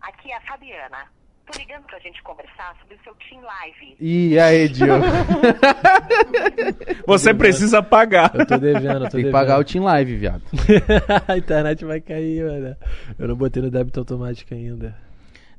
Aqui 0.00 0.30
é 0.30 0.36
a 0.36 0.40
Fabiana. 0.42 1.08
Tô 1.50 1.58
ligando 1.58 1.82
pra 1.86 1.98
gente 1.98 2.22
conversar 2.22 2.76
sobre 2.80 2.94
o 2.94 2.98
seu 3.02 3.12
Team 3.16 3.42
Live. 3.42 3.96
E 3.98 4.38
aí, 4.38 4.68
Diogo? 4.68 5.04
Você 7.04 7.34
precisa 7.34 7.82
pagar. 7.82 8.30
Eu 8.32 8.46
tô 8.46 8.56
devendo, 8.56 8.86
eu 8.86 9.00
tô 9.00 9.00
Tem 9.00 9.10
que 9.10 9.16
devendo. 9.16 9.32
pagar 9.32 9.58
o 9.58 9.64
Team 9.64 9.82
Live, 9.82 10.16
viado. 10.18 10.44
a 11.26 11.36
internet 11.36 11.84
vai 11.84 12.00
cair, 12.00 12.44
mano. 12.44 12.76
Eu 13.18 13.26
não 13.26 13.34
botei 13.34 13.60
no 13.60 13.72
débito 13.72 13.98
automático 13.98 14.54
ainda. 14.54 14.96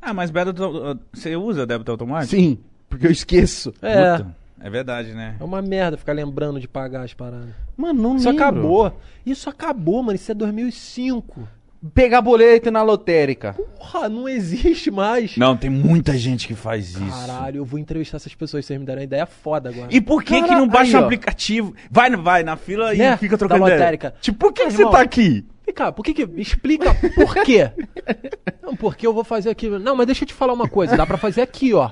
Ah, 0.01 0.13
mas 0.13 0.31
débito, 0.31 1.01
você 1.11 1.35
usa 1.35 1.67
débito 1.67 1.91
automático? 1.91 2.31
Sim, 2.33 2.63
porque 2.87 3.07
eu 3.07 3.11
esqueço. 3.11 3.73
É. 3.81 4.19
Puta, 4.19 4.40
é 4.63 4.69
verdade, 4.69 5.13
né? 5.13 5.35
É 5.39 5.43
uma 5.43 5.61
merda 5.61 5.97
ficar 5.97 6.13
lembrando 6.13 6.59
de 6.59 6.67
pagar 6.67 7.03
as 7.03 7.13
paradas. 7.13 7.49
Mano, 7.75 8.01
não 8.01 8.15
Isso 8.17 8.29
lembro. 8.29 8.43
acabou. 8.43 8.99
Isso 9.25 9.49
acabou, 9.49 10.03
mano. 10.03 10.15
Isso 10.15 10.31
é 10.31 10.35
2005. 10.35 11.47
Pegar 11.95 12.21
boleto 12.21 12.69
na 12.69 12.83
lotérica. 12.83 13.53
Porra, 13.53 14.07
não 14.07 14.29
existe 14.29 14.91
mais. 14.91 15.35
Não, 15.35 15.57
tem 15.57 15.69
muita 15.69 16.15
gente 16.15 16.47
que 16.47 16.53
faz 16.53 16.89
isso. 16.91 17.25
Caralho, 17.27 17.57
eu 17.57 17.65
vou 17.65 17.79
entrevistar 17.79 18.17
essas 18.17 18.35
pessoas. 18.35 18.63
Vocês 18.65 18.79
me 18.79 18.85
deram 18.85 18.99
uma 18.99 19.03
ideia 19.05 19.25
foda 19.25 19.69
agora. 19.69 19.87
E 19.89 19.99
por 19.99 20.23
que 20.23 20.43
que 20.43 20.51
não 20.51 20.67
baixa 20.67 20.97
aí, 20.97 21.01
o 21.01 21.03
ó. 21.03 21.05
aplicativo? 21.07 21.73
Vai, 21.89 22.15
vai 22.15 22.43
na 22.43 22.55
fila 22.55 22.93
Né? 22.93 23.13
e 23.13 23.17
fica 23.17 23.35
trocando 23.35 23.61
Da 23.61 23.65
ideia. 23.65 23.79
lotérica. 23.79 24.13
Tipo, 24.21 24.37
por 24.37 24.53
que, 24.53 24.63
Mas, 24.63 24.73
que 24.73 24.77
você 24.77 24.81
irmão, 24.83 24.93
tá 24.93 25.01
aqui? 25.01 25.43
Vem 25.65 25.73
cá, 25.73 25.91
por 25.91 26.03
que 26.05 26.13
que... 26.13 26.29
Explica 26.39 26.93
por 27.15 27.33
quê. 27.43 27.71
Não, 28.61 28.75
porque 28.75 29.07
eu 29.07 29.13
vou 29.13 29.23
fazer 29.23 29.49
aqui... 29.49 29.67
Não, 29.67 29.95
mas 29.95 30.05
deixa 30.05 30.23
eu 30.23 30.27
te 30.27 30.33
falar 30.35 30.53
uma 30.53 30.67
coisa. 30.69 30.95
Dá 30.95 31.05
pra 31.07 31.17
fazer 31.17 31.41
aqui, 31.41 31.73
ó. 31.73 31.89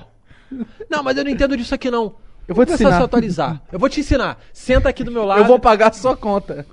Não, 0.88 1.02
mas 1.02 1.16
eu 1.16 1.24
não 1.24 1.30
entendo 1.30 1.56
disso 1.56 1.74
aqui, 1.74 1.90
não. 1.90 2.14
Eu 2.50 2.54
vou 2.56 2.66
te 2.66 2.70
Começar 2.70 2.84
a 2.84 2.88
ensinar. 2.88 2.98
se 2.98 3.04
atualizar. 3.04 3.62
Eu 3.70 3.78
vou 3.78 3.88
te 3.88 4.00
ensinar. 4.00 4.36
Senta 4.52 4.88
aqui 4.88 5.04
do 5.04 5.12
meu 5.12 5.24
lado. 5.24 5.38
Eu 5.38 5.44
vou 5.44 5.60
pagar 5.60 5.90
a 5.90 5.92
sua 5.92 6.16
conta. 6.16 6.66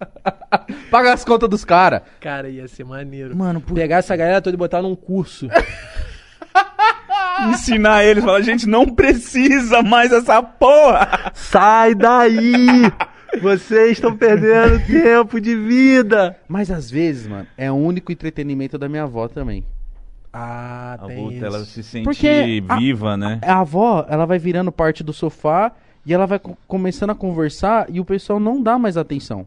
Paga 0.90 1.12
as 1.12 1.22
contas 1.22 1.50
dos 1.50 1.66
caras. 1.66 2.00
Cara, 2.18 2.48
ia 2.48 2.66
ser 2.66 2.84
maneiro. 2.84 3.36
Mano, 3.36 3.60
por... 3.60 3.74
Pegar 3.74 3.98
essa 3.98 4.16
galera 4.16 4.40
toda 4.40 4.54
e 4.54 4.56
botar 4.56 4.80
num 4.80 4.96
curso. 4.96 5.46
Ensinar 7.46 8.06
eles, 8.06 8.24
falar, 8.24 8.40
gente, 8.40 8.66
não 8.66 8.86
precisa 8.86 9.82
mais 9.82 10.12
essa 10.12 10.42
porra. 10.42 11.30
Sai 11.34 11.94
daí! 11.94 12.90
Vocês 13.42 13.92
estão 13.92 14.16
perdendo 14.16 14.82
tempo 14.86 15.38
de 15.38 15.54
vida! 15.54 16.38
Mas 16.48 16.70
às 16.70 16.90
vezes, 16.90 17.26
mano, 17.26 17.46
é 17.54 17.70
o 17.70 17.74
único 17.74 18.10
entretenimento 18.10 18.78
da 18.78 18.88
minha 18.88 19.02
avó 19.02 19.28
também. 19.28 19.62
Ah, 20.40 20.98
A 21.00 21.06
tem 21.06 21.38
ela 21.42 21.64
se 21.64 21.82
sente 21.82 22.04
Porque 22.04 22.62
a- 22.68 22.76
viva, 22.76 23.16
né? 23.16 23.40
A 23.42 23.60
avó, 23.60 24.06
ela 24.08 24.24
vai 24.24 24.38
virando 24.38 24.70
parte 24.70 25.02
do 25.02 25.12
sofá 25.12 25.72
e 26.06 26.14
ela 26.14 26.26
vai 26.26 26.38
co- 26.38 26.56
começando 26.66 27.10
a 27.10 27.14
conversar 27.14 27.86
e 27.90 27.98
o 28.00 28.04
pessoal 28.04 28.38
não 28.38 28.62
dá 28.62 28.78
mais 28.78 28.96
atenção. 28.96 29.46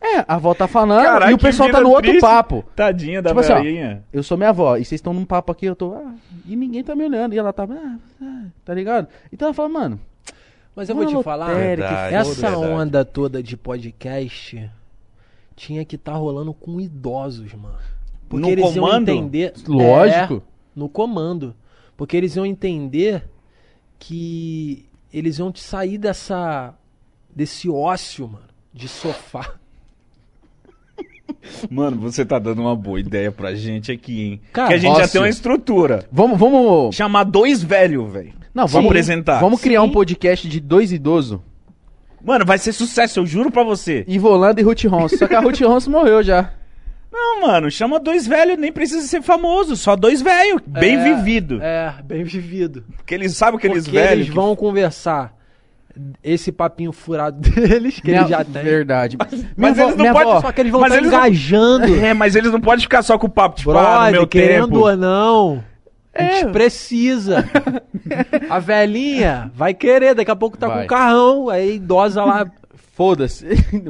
É, 0.00 0.20
a 0.20 0.36
avó 0.36 0.54
tá 0.54 0.66
falando 0.66 1.02
Caralho, 1.04 1.32
e 1.32 1.34
o 1.34 1.38
pessoal 1.38 1.70
tá 1.70 1.78
no 1.80 1.90
outro 1.90 2.04
triste. 2.10 2.22
papo. 2.22 2.64
Tadinha 2.74 3.20
da 3.20 3.30
Tipo 3.30 3.40
assim, 3.40 3.52
ó, 3.52 3.56
velhinha. 3.56 4.02
Eu 4.10 4.22
sou 4.22 4.36
minha 4.38 4.48
avó 4.48 4.76
e 4.76 4.84
vocês 4.84 4.98
estão 4.98 5.12
num 5.12 5.26
papo 5.26 5.52
aqui, 5.52 5.66
eu 5.66 5.76
tô. 5.76 5.92
ah, 5.94 6.14
e 6.46 6.56
ninguém 6.56 6.82
tá 6.82 6.94
me 6.96 7.04
olhando. 7.04 7.34
E 7.34 7.38
ela 7.38 7.52
tá. 7.52 7.64
ah, 7.70 7.96
ah, 8.22 8.44
tá 8.64 8.72
ligado? 8.72 9.08
Então 9.30 9.48
ela 9.48 9.54
fala, 9.54 9.68
mano. 9.68 10.00
Mas 10.74 10.88
eu 10.88 10.96
vou 10.96 11.04
te 11.04 11.22
falar, 11.22 11.52
Verdade, 11.52 12.14
essa 12.14 12.50
verdade. 12.50 12.72
onda 12.72 13.04
toda 13.04 13.42
de 13.42 13.56
podcast 13.58 14.70
tinha 15.54 15.84
que 15.84 15.96
estar 15.96 16.14
rolando 16.14 16.54
com 16.54 16.80
idosos, 16.80 17.52
mano. 17.52 17.74
Porque 18.30 18.46
No 18.46 18.52
eles 18.52 18.64
comando? 18.74 19.08
iam 19.10 19.18
entender. 19.18 19.52
Lógico. 19.66 20.34
É, 20.36 20.40
no 20.74 20.88
comando. 20.88 21.54
Porque 21.96 22.16
eles 22.16 22.34
iam 22.36 22.46
entender 22.46 23.24
que 23.98 24.86
eles 25.12 25.36
vão 25.38 25.52
te 25.52 25.60
sair 25.60 25.98
dessa. 25.98 26.72
desse 27.34 27.68
ócio, 27.68 28.26
mano, 28.28 28.44
de 28.72 28.88
sofá. 28.88 29.54
Mano, 31.70 31.96
você 31.98 32.24
tá 32.24 32.38
dando 32.38 32.60
uma 32.60 32.76
boa 32.76 33.00
ideia 33.00 33.32
pra 33.32 33.54
gente 33.54 33.90
aqui, 33.90 34.20
hein? 34.22 34.40
Cara, 34.52 34.68
que 34.68 34.74
a 34.74 34.78
gente 34.78 34.96
já 34.96 35.02
ócio. 35.04 35.12
tem 35.12 35.20
uma 35.22 35.28
estrutura. 35.28 36.06
Vamos, 36.12 36.38
vamos. 36.38 36.94
Chamar 36.94 37.24
dois 37.24 37.62
velhos, 37.62 38.12
velho. 38.12 38.32
Não, 38.52 38.64
Vamos 38.64 38.72
vamos 38.72 38.88
apresentar. 38.88 39.40
Vamos 39.40 39.60
criar 39.60 39.82
um 39.82 39.86
Sim. 39.86 39.92
podcast 39.92 40.48
de 40.48 40.60
dois 40.60 40.92
idosos. 40.92 41.40
Mano, 42.22 42.44
vai 42.44 42.58
ser 42.58 42.72
sucesso, 42.72 43.20
eu 43.20 43.26
juro 43.26 43.50
pra 43.50 43.62
você. 43.62 44.04
Ivolanda 44.06 44.60
e 44.60 44.64
Ruth 44.64 44.84
Ronson. 44.84 45.16
Só 45.16 45.26
que 45.26 45.34
a 45.34 45.40
Ruth 45.40 45.60
Ronson 45.60 45.90
morreu 45.90 46.22
já. 46.22 46.52
Não, 47.12 47.40
mano, 47.42 47.70
chama 47.70 47.98
dois 47.98 48.26
velhos, 48.26 48.56
nem 48.58 48.70
precisa 48.72 49.06
ser 49.06 49.20
famoso, 49.22 49.76
só 49.76 49.96
dois 49.96 50.22
velhos, 50.22 50.62
bem 50.66 50.94
É, 50.96 51.02
vivido. 51.14 51.58
É, 51.60 51.94
bem 52.04 52.22
vivido. 52.22 52.84
Porque 52.96 53.14
eles 53.14 53.36
sabem 53.36 53.58
aqueles 53.58 53.84
Porque 53.84 53.98
velhos. 53.98 54.12
eles 54.12 54.28
que- 54.28 54.34
vão 54.34 54.54
conversar 54.54 55.34
esse 56.22 56.52
papinho 56.52 56.92
furado 56.92 57.38
deles, 57.50 57.98
que 57.98 58.08
Minha- 58.08 58.20
eles 58.20 58.30
já 58.30 58.44
têm. 58.44 58.62
Verdade. 58.62 59.18
Mas 59.56 59.78
avó- 59.78 59.88
eles 59.90 59.96
não 59.96 60.12
podem 60.12 60.40
Só 60.40 60.52
que 60.52 60.60
eles 60.60 60.72
vão 60.72 60.80
Mas 60.82 60.92
estar 60.92 60.98
eles 61.02 61.10
não- 61.12 61.18
engajando. 61.18 61.94
É, 62.06 62.14
mas 62.14 62.36
eles 62.36 62.52
não 62.52 62.60
podem 62.60 62.82
ficar 62.82 63.02
só 63.02 63.18
com 63.18 63.26
o 63.26 63.30
papo, 63.30 63.56
tipo, 63.56 63.70
ah, 63.72 63.74
no 63.74 63.80
Brother, 63.80 64.12
meu 64.12 64.26
querendo 64.28 64.66
tempo. 64.68 64.78
ou 64.78 64.96
não, 64.96 65.64
a 66.14 66.22
É. 66.22 66.30
gente 66.40 66.52
precisa. 66.52 67.44
A 68.48 68.58
velhinha 68.58 69.50
vai 69.54 69.74
querer, 69.74 70.14
daqui 70.14 70.30
a 70.30 70.36
pouco 70.36 70.56
tá 70.56 70.66
com 70.68 70.74
Vai. 70.74 70.84
um 70.84 70.86
carrão, 70.88 71.48
aí 71.48 71.74
idosa 71.76 72.24
lá. 72.24 72.46
Foda-se. 73.00 73.46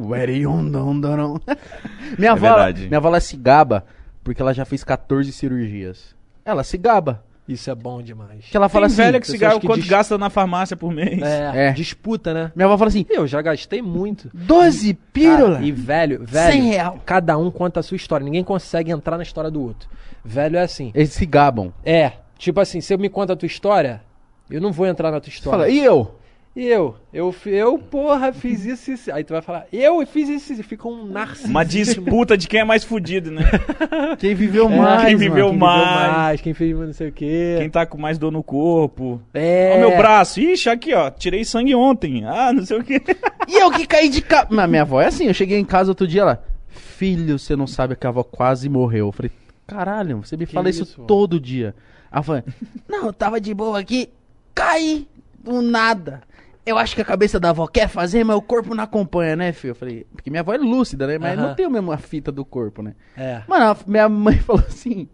Minha 2.16 2.32
avó, 2.32 2.46
verdade. 2.46 2.86
minha 2.86 2.98
avó 2.98 3.08
ela 3.08 3.18
se 3.20 3.36
gaba 3.36 3.84
porque 4.22 4.40
ela 4.40 4.54
já 4.54 4.64
fez 4.64 4.84
14 4.84 5.32
cirurgias. 5.32 6.14
Ela 6.44 6.62
se 6.62 6.78
gaba. 6.78 7.24
Isso 7.48 7.68
é 7.68 7.74
bom 7.74 8.00
demais. 8.00 8.44
Que 8.48 8.56
ela 8.56 8.68
fala 8.68 8.86
Tem 8.86 8.92
assim. 8.94 9.02
velha 9.02 9.20
que 9.20 9.26
se 9.26 9.36
gasta 9.36 9.61
quanto 9.66 9.80
dis- 9.80 9.90
gasta 9.90 10.16
na 10.16 10.30
farmácia 10.30 10.76
por 10.76 10.92
mês. 10.92 11.20
É, 11.22 11.70
É. 11.70 11.72
disputa, 11.72 12.32
né? 12.32 12.52
Minha 12.54 12.66
avó 12.66 12.78
fala 12.78 12.86
assim: 12.88 13.04
Eu 13.11 13.26
já 13.26 13.42
gastei 13.42 13.82
muito. 13.82 14.30
12 14.32 14.94
pílulas. 14.94 15.54
Cara, 15.54 15.64
e 15.66 15.72
velho, 15.72 16.24
velho, 16.24 16.52
100 16.52 16.62
real. 16.70 16.98
cada 17.04 17.36
um 17.36 17.50
conta 17.50 17.80
a 17.80 17.82
sua 17.82 17.96
história. 17.96 18.22
Ninguém 18.24 18.44
consegue 18.44 18.92
entrar 18.92 19.16
na 19.16 19.24
história 19.24 19.50
do 19.50 19.61
outro. 19.61 19.88
Velho 20.24 20.56
é 20.56 20.62
assim. 20.62 20.92
Eles 20.94 21.12
se 21.12 21.26
gabam. 21.26 21.72
É, 21.84 22.12
tipo 22.38 22.61
assim, 22.61 22.80
se 22.80 22.94
eu 22.94 22.98
me 23.00 23.08
conta 23.08 23.32
a 23.32 23.36
tua 23.36 23.46
história, 23.46 24.02
eu 24.48 24.61
não 24.61 24.70
vou 24.70 24.86
entrar 24.86 25.11
na 25.11 25.18
tua 25.20 25.30
história. 25.30 25.58
Fala, 25.58 25.68
e 25.68 25.84
eu? 25.84 26.14
E 26.55 26.66
eu? 26.66 26.96
Eu, 27.12 27.32
eu, 27.46 27.78
porra, 27.78 28.32
fiz 28.32 28.64
isso 28.64 28.90
e 28.90 28.94
isso. 28.94 29.12
Aí 29.12 29.22
tu 29.22 29.32
vai 29.32 29.40
falar, 29.40 29.66
eu 29.72 30.05
fiz 30.05 30.28
isso 30.28 30.51
e 30.53 30.55
isso. 30.55 30.64
Fica 30.64 30.88
um 30.88 31.07
narcisismo. 31.07 31.51
Uma 31.53 31.64
disputa 31.64 32.36
de 32.36 32.48
quem 32.48 32.59
é 32.61 32.64
mais 32.64 32.82
fudido, 32.82 33.30
né? 33.30 33.42
Quem 34.18 34.34
viveu 34.34 34.66
É, 34.68 34.76
mais? 34.76 35.03
quem 35.05 35.12
mano. 35.16 35.18
viveu 35.18 35.48
Quem 35.51 35.59
mais. 35.59 36.12
mais, 36.12 36.40
quem 36.40 36.53
fez 36.53 36.76
não 36.76 36.92
sei 36.92 37.09
o 37.09 37.12
quê. 37.12 37.55
Quem 37.59 37.70
tá 37.70 37.86
com 37.86 37.96
mais 37.96 38.18
dor 38.18 38.32
no 38.32 38.42
corpo. 38.42 39.22
É. 39.32 39.74
Ó, 39.76 39.78
meu 39.88 39.96
braço. 39.96 40.40
Ixi, 40.40 40.68
aqui, 40.68 40.92
ó. 40.92 41.09
Tirei 41.11 41.44
sangue 41.44 41.74
ontem. 41.74 42.24
Ah, 42.24 42.53
não 42.53 42.66
sei 42.66 42.78
o 42.78 42.84
quê. 42.84 43.01
E 43.48 43.55
eu 43.59 43.70
que 43.72 43.84
caí 43.86 44.09
de 44.09 44.20
casa. 44.22 44.46
Mas 44.51 44.68
minha 44.70 44.82
avó 44.82 45.01
é 45.01 45.07
assim, 45.07 45.26
eu 45.26 45.34
cheguei 45.34 45.59
em 45.59 45.64
casa 45.64 45.90
outro 45.90 46.07
dia, 46.07 46.20
ela. 46.22 46.44
Filho, 46.68 47.36
você 47.38 47.57
não 47.57 47.66
sabe 47.66 47.96
que 47.96 48.07
a 48.07 48.11
avó 48.11 48.22
quase 48.22 48.68
morreu. 48.68 49.07
Eu 49.07 49.12
falei, 49.12 49.30
caralho, 49.66 50.18
você 50.18 50.36
me 50.36 50.46
Que 50.46 50.53
fala 50.53 50.68
isso, 50.70 50.82
isso? 50.84 51.03
todo 51.03 51.40
dia. 51.40 51.74
Ela 52.12 52.22
falou, 52.22 52.42
não, 52.88 53.07
eu 53.07 53.12
tava 53.12 53.40
de 53.40 53.53
boa 53.55 53.78
aqui, 53.80 54.09
caí 54.55 55.09
do 55.42 55.62
nada. 55.62 56.22
Eu 56.64 56.76
acho 56.78 56.94
que 56.94 57.00
a 57.00 57.04
cabeça 57.04 57.40
da 57.40 57.50
avó 57.50 57.66
quer 57.66 57.88
fazer, 57.88 58.22
mas 58.24 58.36
o 58.36 58.42
corpo 58.42 58.74
não 58.74 58.84
acompanha, 58.84 59.34
né, 59.34 59.52
filho? 59.52 59.70
Eu 59.72 59.74
falei, 59.74 60.06
porque 60.12 60.28
minha 60.30 60.40
avó 60.40 60.52
é 60.52 60.58
lúcida, 60.58 61.06
né? 61.06 61.18
Mas 61.18 61.38
Aham. 61.38 61.48
não 61.48 61.54
tem 61.54 61.66
a 61.66 61.70
mesma 61.70 61.96
fita 61.96 62.30
do 62.30 62.44
corpo, 62.44 62.82
né? 62.82 62.94
É. 63.16 63.42
Mano, 63.48 63.64
a- 63.64 63.76
minha 63.86 64.08
mãe 64.08 64.36
falou 64.40 64.62
assim: 64.66 65.08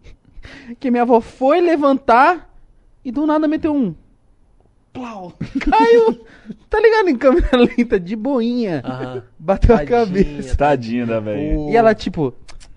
que 0.79 0.91
minha 0.91 1.03
avó 1.03 1.21
foi 1.21 1.61
levantar 1.61 2.53
e 3.03 3.11
do 3.11 3.25
nada 3.25 3.47
meteu 3.47 3.73
um. 3.73 3.95
Plau! 4.93 5.33
Caiu! 5.61 6.25
tá 6.69 6.79
ligado? 6.79 7.09
Em 7.09 7.15
câmera 7.17 7.49
lenta, 7.77 7.99
de 7.99 8.15
boinha. 8.15 8.83
Bateu 9.39 9.75
a 9.75 9.79
Tadinha. 9.79 9.99
cabeça. 9.99 10.55
Tadinha 10.55 11.05
da 11.05 11.19
velha. 11.19 11.57
O- 11.57 11.69
E 11.71 11.75
ela, 11.77 11.93
tipo. 11.95 12.33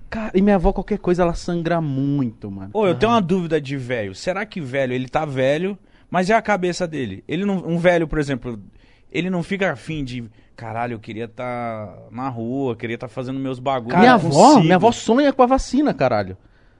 Cara, 0.09 0.33
e 0.35 0.43
minha 0.43 0.57
avó, 0.57 0.73
qualquer 0.73 0.99
coisa, 0.99 1.23
ela 1.23 1.35
sangra 1.35 1.81
muito, 1.81 2.51
mano. 2.51 2.71
Ô, 2.73 2.85
eu 2.87 2.97
tenho 2.97 3.13
uma 3.13 3.21
dúvida 3.23 3.61
de 3.61 3.77
velho. 3.77 4.13
Será 4.15 4.45
que 4.45 4.61
velho, 4.61 4.93
ele 4.93 5.09
tá 5.09 5.25
velho, 5.25 5.79
mas 6.11 6.29
é 6.31 6.35
a 6.35 6.43
cabeça 6.43 6.87
dele? 6.87 7.23
Ele 7.29 7.45
não, 7.45 7.57
um 7.67 7.79
velho, 7.79 8.07
por 8.09 8.19
exemplo, 8.19 8.59
ele 9.11 9.31
não 9.31 9.43
fica 9.43 9.71
afim 9.73 10.05
de, 10.05 10.25
caralho, 10.57 10.95
eu 10.95 10.99
queria 10.99 11.25
estar 11.25 11.95
na 12.11 12.29
rua, 12.29 12.77
queria 12.77 12.95
estar 12.95 13.09
fazendo 13.09 13.39
meus 13.39 13.59
bagulhos. 13.59 13.99
minha 13.99 14.15
avó, 14.15 14.61
minha 14.61 14.77
avó 14.77 14.93
sonha 14.93 15.33
com 15.33 15.43
a 15.43 15.47
vacina, 15.47 15.95
caralho. 15.95 16.37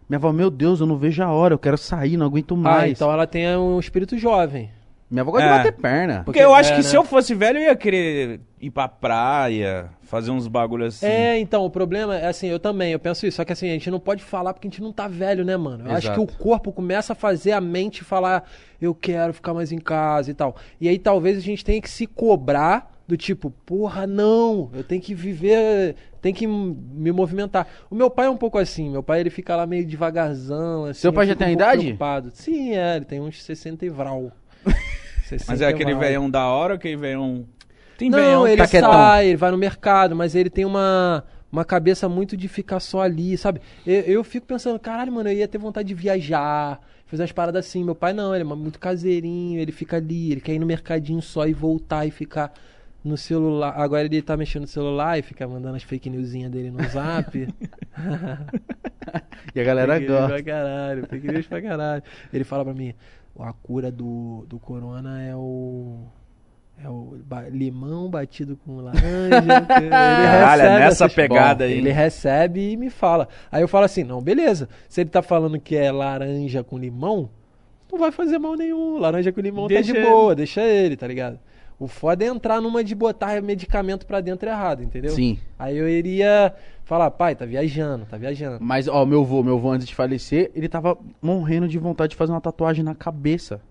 Minha 0.09 0.19
avó, 0.19 0.33
meu 0.33 0.51
Deus, 0.51 0.81
eu 0.81 0.87
não 0.87 0.97
vejo 0.97 1.23
a 1.23 1.31
hora, 1.31 1.55
eu 1.55 1.59
quero 1.59 1.79
sair, 1.79 2.17
não 2.17 2.27
aguento 2.27 2.55
Ah, 2.55 2.59
mais. 2.59 2.93
então 2.93 3.13
ela 3.13 3.27
tem 3.27 3.57
um 3.57 3.79
espírito 3.79 4.19
jovem. 4.19 4.71
Minha 5.11 5.23
avó 5.23 5.33
gosta 5.33 5.47
É. 5.47 5.51
de 5.51 5.57
bater 5.65 5.73
perna. 5.81 6.23
Porque 6.25 6.39
eu 6.39 6.55
acho 6.55 6.71
É, 6.71 6.77
que 6.77 6.83
né? 6.83 6.89
se 6.89 6.95
eu 6.97 7.03
fosse 7.05 7.35
velho, 7.35 7.59
eu 7.59 7.65
ia 7.65 7.75
querer 7.77 8.41
ir 8.61 8.71
pra 8.71 8.87
praia, 8.87 9.91
fazer 10.03 10.31
uns 10.31 10.47
bagulhos 10.47 10.95
assim. 10.97 11.07
É, 11.07 11.39
então, 11.41 11.65
o 11.65 11.71
problema 11.71 12.17
é 12.17 12.27
assim, 12.29 12.47
eu 12.47 12.61
também, 12.61 12.93
eu 12.93 12.99
penso 12.99 13.27
isso, 13.27 13.37
só 13.39 13.45
que 13.45 13.53
assim, 13.53 13.69
a 13.69 13.73
gente 13.73 13.91
não 13.91 13.99
pode 13.99 14.23
falar 14.23 14.55
porque 14.55 14.69
a 14.69 14.71
gente 14.71 14.81
não 14.83 14.93
tá 14.93 15.09
velho, 15.09 15.45
né, 15.45 15.57
mano? 15.57 15.85
Eu 15.89 15.91
acho 15.97 16.07
Exato. 16.07 16.25
que 16.27 16.33
o 16.35 16.39
corpo 16.39 16.71
começa 16.73 17.13
a 17.13 17.17
fazer 17.17 17.53
a 17.53 17.61
mente 17.61 18.05
falar, 18.05 18.49
eu 18.81 18.95
quero 18.95 19.35
ficar 19.35 19.53
mais 19.53 19.73
em 19.73 19.79
casa 19.79 20.31
e 20.31 20.35
tal. 20.35 20.55
E 20.81 20.89
aí 20.89 20.99
talvez 20.99 21.37
a 21.37 21.41
gente 21.41 21.65
tenha 21.65 21.81
que 21.81 21.91
se 21.91 22.07
cobrar 22.07 22.89
do 23.09 23.17
tipo, 23.17 23.51
porra, 23.67 24.07
não, 24.07 24.71
eu 24.73 24.85
tenho 24.85 25.03
que 25.03 25.13
viver, 25.13 25.97
tenho 26.23 26.33
que 26.37 26.45
m- 26.47 26.77
me 26.93 27.11
movimentar. 27.11 27.67
O 27.91 27.97
meu 27.97 28.09
pai 28.09 28.27
é 28.27 28.31
um 28.31 28.37
pouco 28.37 28.57
assim, 28.59 28.89
meu 28.89 29.03
pai 29.03 29.19
ele 29.19 29.31
fica 29.31 29.57
lá 29.57 29.67
meio 29.67 29.85
devagarzão, 29.85 30.85
assim. 30.85 31.01
Seu 31.01 31.13
pai 31.13 31.25
eu 31.25 31.29
já 31.31 31.35
fico 31.35 31.45
tem 31.45 31.55
um 31.55 31.59
pouco 31.59 31.69
idade? 31.73 31.83
Preocupado. 31.83 32.31
Sim, 32.33 32.77
é, 32.77 32.95
ele 32.95 33.05
tem 33.05 33.19
uns 33.21 33.43
60 33.43 33.85
e 33.85 33.89
vral. 33.89 34.31
60 35.31 35.51
Mas 35.53 35.61
é 35.61 35.67
aquele 35.67 35.95
velhão 35.95 36.29
da 36.31 36.47
hora 36.47 36.75
ou 36.75 36.77
aquele 36.77 36.97
velhão... 36.97 37.45
Tem 37.97 38.09
Não, 38.11 38.19
velhão 38.19 38.49
ele 38.49 38.67
quietão. 38.67 38.93
sai, 38.93 39.27
ele 39.29 39.37
vai 39.37 39.51
no 39.51 39.59
mercado, 39.59 40.17
mas 40.17 40.35
ele 40.35 40.49
tem 40.51 40.65
uma, 40.65 41.23
uma 41.53 41.65
cabeça 41.65 42.09
muito 42.09 42.37
de 42.37 42.49
ficar 42.49 42.81
só 42.81 43.03
ali, 43.03 43.37
sabe? 43.37 43.61
Eu, 43.87 44.01
eu 44.03 44.25
fico 44.25 44.47
pensando, 44.47 44.79
caralho, 44.79 45.13
mano, 45.13 45.29
eu 45.29 45.35
ia 45.37 45.47
ter 45.49 45.59
vontade 45.59 45.89
de 45.89 45.95
viajar, 45.95 46.81
fazer 47.07 47.23
umas 47.23 47.33
paradas 47.33 47.67
assim. 47.67 47.85
Meu 47.85 47.95
pai 47.95 48.13
não, 48.15 48.35
ele 48.35 48.43
é 48.43 48.47
muito 48.47 48.79
caseirinho, 48.79 49.61
ele 49.61 49.71
fica 49.73 49.99
ali, 49.99 50.33
ele 50.33 50.41
quer 50.41 50.55
ir 50.55 50.59
no 50.59 50.65
mercadinho 50.67 51.21
só 51.21 51.47
e 51.47 51.53
voltar 51.53 52.07
e 52.07 52.11
ficar 52.11 52.53
no 53.05 53.17
celular. 53.19 53.75
Agora 53.77 54.05
ele 54.07 54.23
tá 54.23 54.35
mexendo 54.35 54.63
no 54.63 54.69
celular 54.69 55.19
e 55.19 55.23
fica 55.23 55.47
mandando 55.47 55.77
as 55.77 55.83
fake 55.83 56.09
newsinhas 56.09 56.51
dele 56.51 56.71
no 56.71 56.83
zap. 56.89 57.49
E 59.55 59.61
a 59.61 59.65
galera 59.65 59.95
Fake 59.95 60.07
news 60.07 60.21
gosta. 60.21 60.35
pra 60.35 60.43
caralho, 60.43 61.07
fake 61.07 61.27
news 61.27 61.47
pra 61.47 61.63
caralho. 61.63 62.03
Ele 62.33 62.45
fala 62.45 62.65
pra 62.65 62.75
mim, 62.75 62.95
a 63.39 63.53
cura 63.53 63.91
do, 63.91 64.45
do 64.49 64.59
corona 64.59 65.23
é 65.23 65.35
o... 65.35 65.99
É 66.83 66.89
o 66.89 67.19
ba- 67.27 67.47
limão 67.51 68.09
batido 68.09 68.57
com 68.65 68.77
laranja. 68.81 69.03
Ele 69.83 69.91
Caralho, 69.91 70.63
é 70.63 70.65
recebe 70.65 70.79
nessa 70.79 71.05
essas- 71.05 71.15
pegada 71.15 71.65
aí. 71.65 71.73
Ele 71.73 71.93
recebe 71.93 72.71
e 72.73 72.77
me 72.77 72.89
fala. 72.89 73.29
Aí 73.53 73.61
eu 73.63 73.69
falo 73.69 73.85
assim, 73.85 74.03
não, 74.03 74.23
beleza. 74.23 74.67
Se 74.89 75.03
ele 75.03 75.11
tá 75.11 75.21
falando 75.21 75.61
que 75.61 75.77
é 75.77 75.93
laranja 75.93 76.65
com 76.65 76.79
limão, 76.79 77.29
não 77.93 77.99
vai 77.99 78.11
fazer 78.11 78.39
mal 78.39 78.55
nenhum. 78.55 78.97
Laranja 78.97 79.31
com 79.31 79.43
limão 79.43 79.67
Deixa 79.67 79.89
tá 79.89 79.93
de 79.93 79.99
ele. 79.99 80.09
boa, 80.11 80.35
deixa 80.35 80.63
ele, 80.63 80.97
tá 80.97 81.07
ligado? 81.07 81.39
O 81.81 81.89
foda 81.89 82.23
é 82.23 82.29
entrar 82.29 82.61
numa 82.61 82.85
de 82.85 82.95
botar 82.95 83.41
medicamento 83.41 84.05
pra 84.07 84.21
dentro 84.21 84.47
errado, 84.49 84.83
entendeu? 84.83 85.13
Sim. 85.13 85.39
Aí 85.59 85.79
eu 85.79 85.89
iria 85.89 86.53
falar, 86.85 87.11
pai, 87.11 87.35
tá 87.35 87.47
viajando, 87.47 88.05
tá 88.05 88.19
viajando. 88.19 88.59
Mas, 88.61 88.87
ó, 88.87 89.07
meu 89.07 89.23
avô, 89.23 89.43
meu 89.43 89.57
avô 89.57 89.71
antes 89.71 89.87
de 89.87 89.95
falecer, 89.95 90.51
ele 90.55 90.69
tava 90.69 90.99
morrendo 91.23 91.67
de 91.67 91.79
vontade 91.79 92.11
de 92.11 92.17
fazer 92.17 92.33
uma 92.33 92.41
tatuagem 92.41 92.85
na 92.85 92.95
cabeça. 92.95 93.63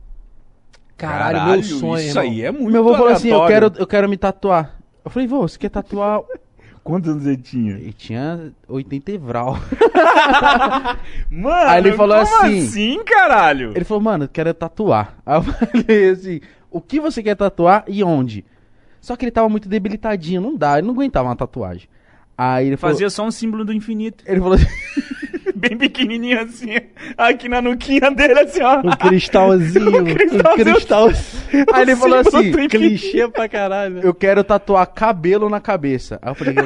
Caralho, 0.98 1.52
meu 1.52 1.64
sonho, 1.64 1.98
Isso 2.00 2.10
irmão. 2.20 2.24
aí 2.24 2.42
é 2.42 2.52
muito 2.52 2.72
meu 2.72 2.82
avô 2.82 2.94
falou 2.94 3.10
assim, 3.10 3.30
eu 3.30 3.46
quero, 3.46 3.72
eu 3.78 3.86
quero 3.88 4.10
me 4.10 4.18
tatuar. 4.18 4.80
Eu 5.06 5.12
falei, 5.12 5.28
vô, 5.28 5.48
você 5.48 5.58
quer 5.60 5.70
tatuar... 5.70 6.22
Quantos 6.84 7.12
anos 7.12 7.28
ele 7.28 7.38
tinha? 7.38 7.74
Ele 7.74 7.94
tinha 7.94 8.52
80 8.68 9.12
evral. 9.12 9.56
Mano, 11.30 11.70
Aí 11.70 11.80
ele 11.80 11.94
falou 11.94 12.16
como 12.26 12.38
assim- 12.38 12.60
assim, 12.66 13.04
caralho? 13.06 13.72
Ele 13.76 13.86
falou, 13.86 14.02
mano, 14.02 14.24
eu 14.24 14.30
quero 14.30 14.54
tatuar. 14.54 15.18
Aí 15.26 15.38
eu 15.38 15.44
falei 15.44 16.10
assim, 16.10 16.42
o 16.72 16.80
que 16.82 17.00
você 17.00 17.22
quer 17.24 17.36
tatuar 17.36 17.84
e 17.88 18.04
onde? 18.04 18.46
Só 19.02 19.16
que 19.16 19.24
ele 19.26 19.32
tava 19.32 19.48
muito 19.50 19.70
debilitadinho, 19.70 20.42
não 20.42 20.56
dá, 20.56 20.78
ele 20.78 20.88
não 20.88 20.94
aguentava 20.94 21.30
uma 21.30 21.36
tatuagem. 21.36 21.88
Aí 22.38 22.68
ele 22.68 22.78
falou, 22.78 22.94
Fazia 22.96 23.10
só 23.10 23.26
um 23.26 23.32
símbolo 23.32 23.66
do 23.66 23.74
infinito. 23.74 24.24
ele 24.28 24.40
falou 24.40 24.54
assim, 24.56 24.68
Bem 25.56 25.76
pequenininho 25.78 26.40
assim, 26.40 26.70
aqui 27.18 27.50
na 27.50 27.62
nuquinha 27.62 28.10
dele, 28.12 28.40
assim, 28.40 28.62
ó. 28.62 28.80
Um 28.80 28.92
cristalzinho, 28.92 29.90
Um 29.90 30.00
um 30.10 30.14
cristalzinho. 30.16 30.74
cristalzinho. 30.74 31.66
aí 31.74 31.82
ele 31.82 31.96
falou 31.98 32.20
assim. 32.20 32.52
Clichê 32.70 33.28
pra 33.28 33.50
caralho. 33.50 34.00
eu 34.00 34.14
quero 34.14 34.42
tatuar 34.42 34.86
cabelo 34.88 35.50
na 35.50 35.60
cabeça. 35.60 36.18
Aí 36.22 36.32
eu 36.32 36.36
falei, 36.36 36.56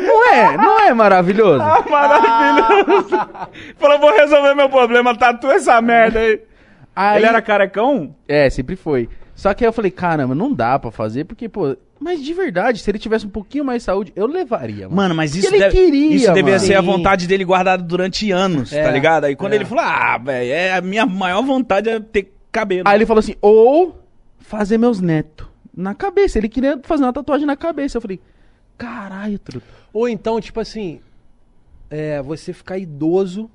não 0.00 0.32
é, 0.32 0.56
não 0.56 0.80
é 0.80 0.94
maravilhoso? 0.94 1.62
Ah, 1.62 1.84
Maravilhoso. 1.88 3.08
Falou, 3.78 3.98
vou 3.98 4.12
resolver 4.16 4.54
meu 4.54 4.68
problema, 4.68 5.16
tatua 5.16 5.54
essa 5.54 5.80
merda 5.80 6.18
aí. 6.20 6.40
Aí, 6.94 7.18
Ele 7.18 7.26
era 7.26 7.40
carecão? 7.42 8.14
É, 8.28 8.48
sempre 8.50 8.76
foi. 8.76 9.08
Só 9.34 9.52
que 9.54 9.64
aí 9.64 9.68
eu 9.68 9.72
falei, 9.72 9.90
caramba, 9.90 10.34
não 10.34 10.52
dá 10.52 10.78
pra 10.78 10.90
fazer, 10.90 11.24
porque, 11.24 11.48
pô, 11.48 11.74
Mas 11.98 12.22
de 12.22 12.34
verdade, 12.34 12.78
se 12.80 12.90
ele 12.90 12.98
tivesse 12.98 13.26
um 13.26 13.30
pouquinho 13.30 13.64
mais 13.64 13.80
de 13.82 13.86
saúde, 13.86 14.12
eu 14.14 14.26
levaria, 14.26 14.84
mano. 14.88 14.96
Mano, 14.96 15.14
mas 15.14 15.34
isso, 15.34 15.46
ele 15.48 15.58
deve- 15.58 15.74
queria, 15.76 16.14
isso 16.16 16.32
devia 16.32 16.52
mano. 16.54 16.58
ser 16.60 16.74
a 16.74 16.80
vontade 16.82 17.26
dele 17.26 17.44
guardado 17.44 17.82
durante 17.82 18.30
anos, 18.30 18.72
É, 18.72 18.82
tá 18.82 18.90
ligado? 18.90 19.24
Aí 19.24 19.34
quando 19.34 19.52
é. 19.54 19.56
ele 19.56 19.64
falou, 19.64 19.84
ah, 19.84 20.18
velho, 20.18 20.52
é 20.52 20.74
a 20.74 20.80
minha 20.82 21.06
maior 21.06 21.42
vontade 21.42 21.88
é 21.88 21.98
ter 21.98 22.32
cabelo. 22.52 22.82
Aí 22.86 22.96
ele 22.98 23.06
falou 23.06 23.20
assim, 23.20 23.36
ou 23.40 23.98
fazer 24.40 24.76
meus 24.78 25.00
netos 25.00 25.46
na 25.74 25.94
cabeça. 25.94 26.38
Ele 26.38 26.48
queria 26.48 26.78
fazer 26.82 27.04
uma 27.04 27.12
tatuagem 27.12 27.46
na 27.46 27.56
cabeça. 27.56 27.96
Eu 27.96 28.02
falei, 28.02 28.20
caralho, 28.76 29.38
truta. 29.38 29.66
Ou 29.92 30.08
então, 30.08 30.40
tipo 30.40 30.58
assim, 30.60 31.00
é, 31.90 32.22
você 32.22 32.52
ficar 32.52 32.78
idoso 32.78 33.50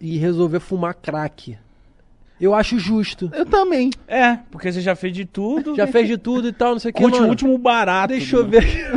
e 0.00 0.18
resolver 0.18 0.60
fumar 0.60 0.94
crack. 0.94 1.56
Eu 2.38 2.54
acho 2.54 2.78
justo. 2.78 3.30
Eu 3.34 3.46
também. 3.46 3.90
É, 4.06 4.38
porque 4.50 4.70
você 4.70 4.82
já 4.82 4.94
fez 4.94 5.14
de 5.14 5.24
tudo. 5.24 5.74
Já 5.74 5.86
fez 5.86 6.06
de 6.06 6.18
tudo 6.18 6.48
e 6.48 6.52
tal, 6.52 6.72
não 6.72 6.78
sei 6.78 6.90
o 6.90 6.94
que, 6.94 7.00
Curte 7.02 7.16
o 7.16 7.20
mano. 7.20 7.30
último 7.30 7.56
barato. 7.56 8.08
Deixa 8.08 8.36
eu 8.36 8.40
mano. 8.46 8.50
ver. 8.52 8.90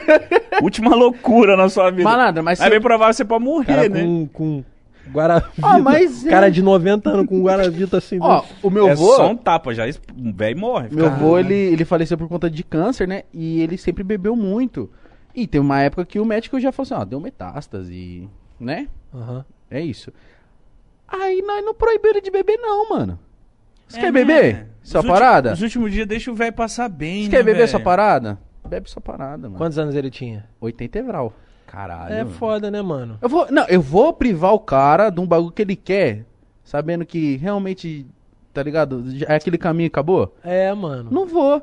Última 0.62 0.94
loucura 0.94 1.56
na 1.58 1.68
sua 1.68 1.90
vida. 1.90 2.04
Malandro, 2.04 2.42
mas 2.42 2.58
se- 2.58 2.70
bem 2.70 2.80
provável 2.80 3.12
você 3.12 3.24
pode 3.24 3.44
morrer, 3.44 3.66
Cara 3.66 3.88
né? 3.90 4.02
com, 4.02 4.26
com 4.28 4.64
Guaravita. 5.12 5.52
Ah, 5.62 5.78
mas 5.78 6.26
é. 6.26 6.30
Cara 6.30 6.50
de 6.50 6.62
90 6.62 7.10
anos 7.10 7.26
com 7.26 7.42
Guaravita 7.42 7.98
assim. 7.98 8.16
Ó, 8.18 8.42
o 8.62 8.70
meu 8.70 8.88
é 8.88 8.92
avô... 8.92 9.14
só 9.14 9.30
um 9.30 9.36
tapa, 9.36 9.74
já 9.74 9.84
um 10.16 10.32
velho 10.32 10.58
morre. 10.58 10.88
Meu 10.90 11.06
avô, 11.06 11.38
ele, 11.38 11.54
ele 11.54 11.84
faleceu 11.84 12.16
por 12.16 12.28
conta 12.28 12.48
de 12.48 12.62
câncer, 12.64 13.06
né? 13.06 13.24
E 13.32 13.60
ele 13.60 13.76
sempre 13.76 14.02
bebeu 14.02 14.34
muito. 14.34 14.90
E 15.36 15.46
tem 15.46 15.60
uma 15.60 15.80
época 15.82 16.04
que 16.06 16.18
o 16.18 16.24
médico 16.24 16.58
já 16.58 16.72
falou 16.72 16.86
assim, 16.86 16.94
ó, 16.94 17.04
deu 17.04 17.20
metástase, 17.20 18.26
né? 18.58 18.88
Aham. 19.14 19.44
É 19.70 19.80
isso. 19.80 20.10
Aí 21.06 21.42
nós 21.42 21.64
não 21.64 21.74
proibiu 21.74 22.10
ele 22.12 22.20
de 22.22 22.30
beber 22.30 22.56
não, 22.58 22.88
mano. 22.88 23.18
Você 23.86 23.98
É, 23.98 24.00
quer 24.00 24.12
né? 24.12 24.24
beber? 24.24 24.66
Sua 24.82 25.00
Os 25.00 25.06
parada? 25.06 25.52
Os 25.52 25.62
últimos 25.62 25.92
dias 25.92 26.06
deixa 26.06 26.30
o 26.30 26.34
velho 26.34 26.52
passar 26.52 26.88
bem, 26.88 27.24
Você 27.24 27.28
né, 27.28 27.36
quer 27.36 27.42
beber 27.44 27.58
velho? 27.58 27.68
sua 27.68 27.80
parada? 27.80 28.38
Bebe 28.66 28.90
sua 28.90 29.00
parada, 29.02 29.46
mano. 29.48 29.58
Quantos 29.58 29.78
anos 29.78 29.94
ele 29.94 30.10
tinha? 30.10 30.44
80 30.60 30.98
evral. 30.98 31.32
Caralho. 31.66 32.14
É 32.14 32.24
mano. 32.24 32.30
foda, 32.36 32.70
né, 32.70 32.80
mano? 32.82 33.18
Eu 33.20 33.28
vou, 33.28 33.46
não, 33.50 33.64
eu 33.68 33.80
vou 33.80 34.12
privar 34.12 34.52
o 34.54 34.58
cara 34.58 35.10
de 35.10 35.20
um 35.20 35.26
bagulho 35.26 35.52
que 35.52 35.62
ele 35.62 35.76
quer, 35.76 36.24
sabendo 36.64 37.04
que 37.04 37.36
realmente, 37.36 38.06
tá 38.52 38.62
ligado? 38.62 39.04
É 39.28 39.34
aquele 39.36 39.58
caminho 39.58 39.86
acabou? 39.88 40.34
É, 40.42 40.72
mano. 40.74 41.10
Não 41.12 41.26
vou. 41.26 41.62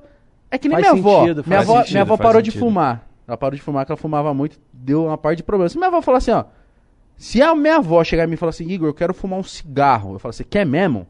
É 0.52 0.58
que 0.58 0.70
nem 0.70 0.78
Faz 0.80 0.94
minha 0.94 1.02
avó. 1.02 1.22
sentido, 1.22 1.44
minha 1.46 1.58
faz 1.58 1.70
avó, 1.70 1.78
sentido, 1.80 1.92
minha 1.94 2.02
avó 2.04 2.18
parou 2.18 2.42
de 2.42 2.52
sentido. 2.52 2.66
fumar. 2.68 3.10
Ela 3.28 3.38
parou 3.38 3.56
de 3.56 3.62
fumar, 3.62 3.86
que 3.86 3.92
ela 3.92 3.98
fumava 3.98 4.34
muito, 4.34 4.60
deu 4.72 5.06
uma 5.06 5.18
parte 5.18 5.38
de 5.38 5.44
problema. 5.44 5.70
Se 5.70 5.78
minha 5.78 5.88
avó 5.88 6.02
falar 6.02 6.18
assim, 6.18 6.32
ó, 6.32 6.46
se 7.16 7.42
a 7.42 7.56
minha 7.56 7.78
avó 7.78 8.04
chegar 8.04 8.26
em 8.26 8.28
mim 8.28 8.34
e 8.34 8.38
falar 8.38 8.50
assim, 8.50 8.68
Igor, 8.68 8.88
eu 8.88 8.94
quero 8.94 9.14
fumar 9.14 9.40
um 9.40 9.44
cigarro, 9.44 10.14
eu 10.14 10.20
falo, 10.20 10.34
você 10.34 10.44
quer 10.44 10.66
mesmo? 10.66 11.08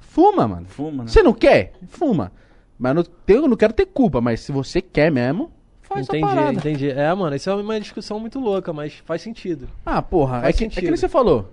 Fuma, 0.00 0.48
mano. 0.48 0.66
Fuma, 0.66 1.04
né? 1.04 1.10
Você 1.10 1.22
não 1.22 1.32
quer? 1.32 1.74
Fuma. 1.88 2.32
Mas 2.78 2.94
não, 2.94 3.04
eu 3.26 3.48
não 3.48 3.56
quero 3.56 3.72
ter 3.72 3.86
culpa, 3.86 4.20
mas 4.20 4.40
se 4.40 4.52
você 4.52 4.80
quer 4.80 5.10
mesmo, 5.10 5.50
faz 5.82 6.06
entendi, 6.06 6.20
sua 6.24 6.34
parada. 6.34 6.58
entendi. 6.58 6.90
É, 6.90 7.12
mano, 7.14 7.34
isso 7.36 7.50
é 7.50 7.54
uma 7.54 7.80
discussão 7.80 8.18
muito 8.18 8.38
louca, 8.38 8.72
mas 8.72 8.94
faz 9.04 9.20
sentido. 9.20 9.68
Ah, 9.84 10.00
porra, 10.00 10.38
é 10.38 10.42
Faz 10.42 10.56
que, 10.56 10.64
é 10.64 10.68
que 10.68 10.80
nem 10.82 10.96
você 10.96 11.08
falou. 11.08 11.52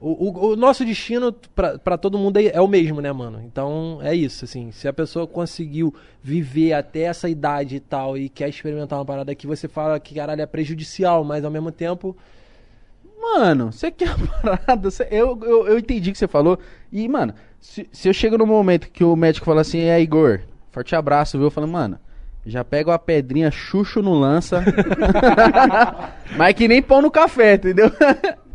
O, 0.00 0.28
o- 0.28 0.52
o 0.52 0.56
nosso 0.56 0.84
destino 0.84 1.32
pra 1.82 1.98
todo 1.98 2.16
mundo 2.18 2.36
é, 2.38 2.46
é 2.54 2.60
o 2.60 2.68
mesmo, 2.68 3.00
né, 3.00 3.10
mano? 3.12 3.42
Então 3.44 3.98
é 4.02 4.14
isso, 4.14 4.44
assim. 4.44 4.70
Se 4.70 4.86
a 4.86 4.92
pessoa 4.92 5.26
conseguiu 5.26 5.92
viver 6.22 6.72
até 6.72 7.00
essa 7.02 7.28
idade 7.28 7.76
e 7.76 7.80
tal 7.80 8.16
e 8.16 8.28
quer 8.28 8.48
experimentar 8.48 8.98
uma 8.98 9.04
parada 9.04 9.34
que 9.34 9.46
você 9.46 9.66
fala 9.66 9.98
que 9.98 10.14
caralho 10.14 10.40
é 10.42 10.46
prejudicial, 10.46 11.24
mas 11.24 11.44
ao 11.44 11.50
mesmo 11.50 11.72
tempo. 11.72 12.16
Mano, 13.20 13.72
você 13.72 13.90
quer 13.92 14.10
a 14.10 14.16
parada? 14.42 14.88
Eu, 15.10 15.38
eu, 15.42 15.66
eu 15.68 15.78
entendi 15.78 16.10
o 16.10 16.12
que 16.12 16.18
você 16.18 16.28
falou. 16.28 16.58
E, 16.92 17.08
mano, 17.08 17.34
se, 17.60 17.88
se 17.90 18.08
eu 18.08 18.12
chego 18.14 18.38
no 18.38 18.46
momento 18.46 18.88
que 18.90 19.02
o 19.02 19.16
médico 19.16 19.44
fala 19.46 19.62
assim, 19.62 19.80
é 19.80 20.00
Igor, 20.00 20.40
forte 20.70 20.94
abraço, 20.94 21.36
viu? 21.36 21.48
Eu 21.48 21.50
falo, 21.50 21.66
mano, 21.66 21.98
já 22.46 22.62
pega 22.64 22.90
uma 22.92 22.98
pedrinha, 23.00 23.50
chucho 23.50 24.00
no 24.00 24.14
lança. 24.14 24.64
Mas 26.38 26.54
que 26.54 26.68
nem 26.68 26.80
pão 26.80 27.02
no 27.02 27.10
café, 27.10 27.54
entendeu? 27.54 27.90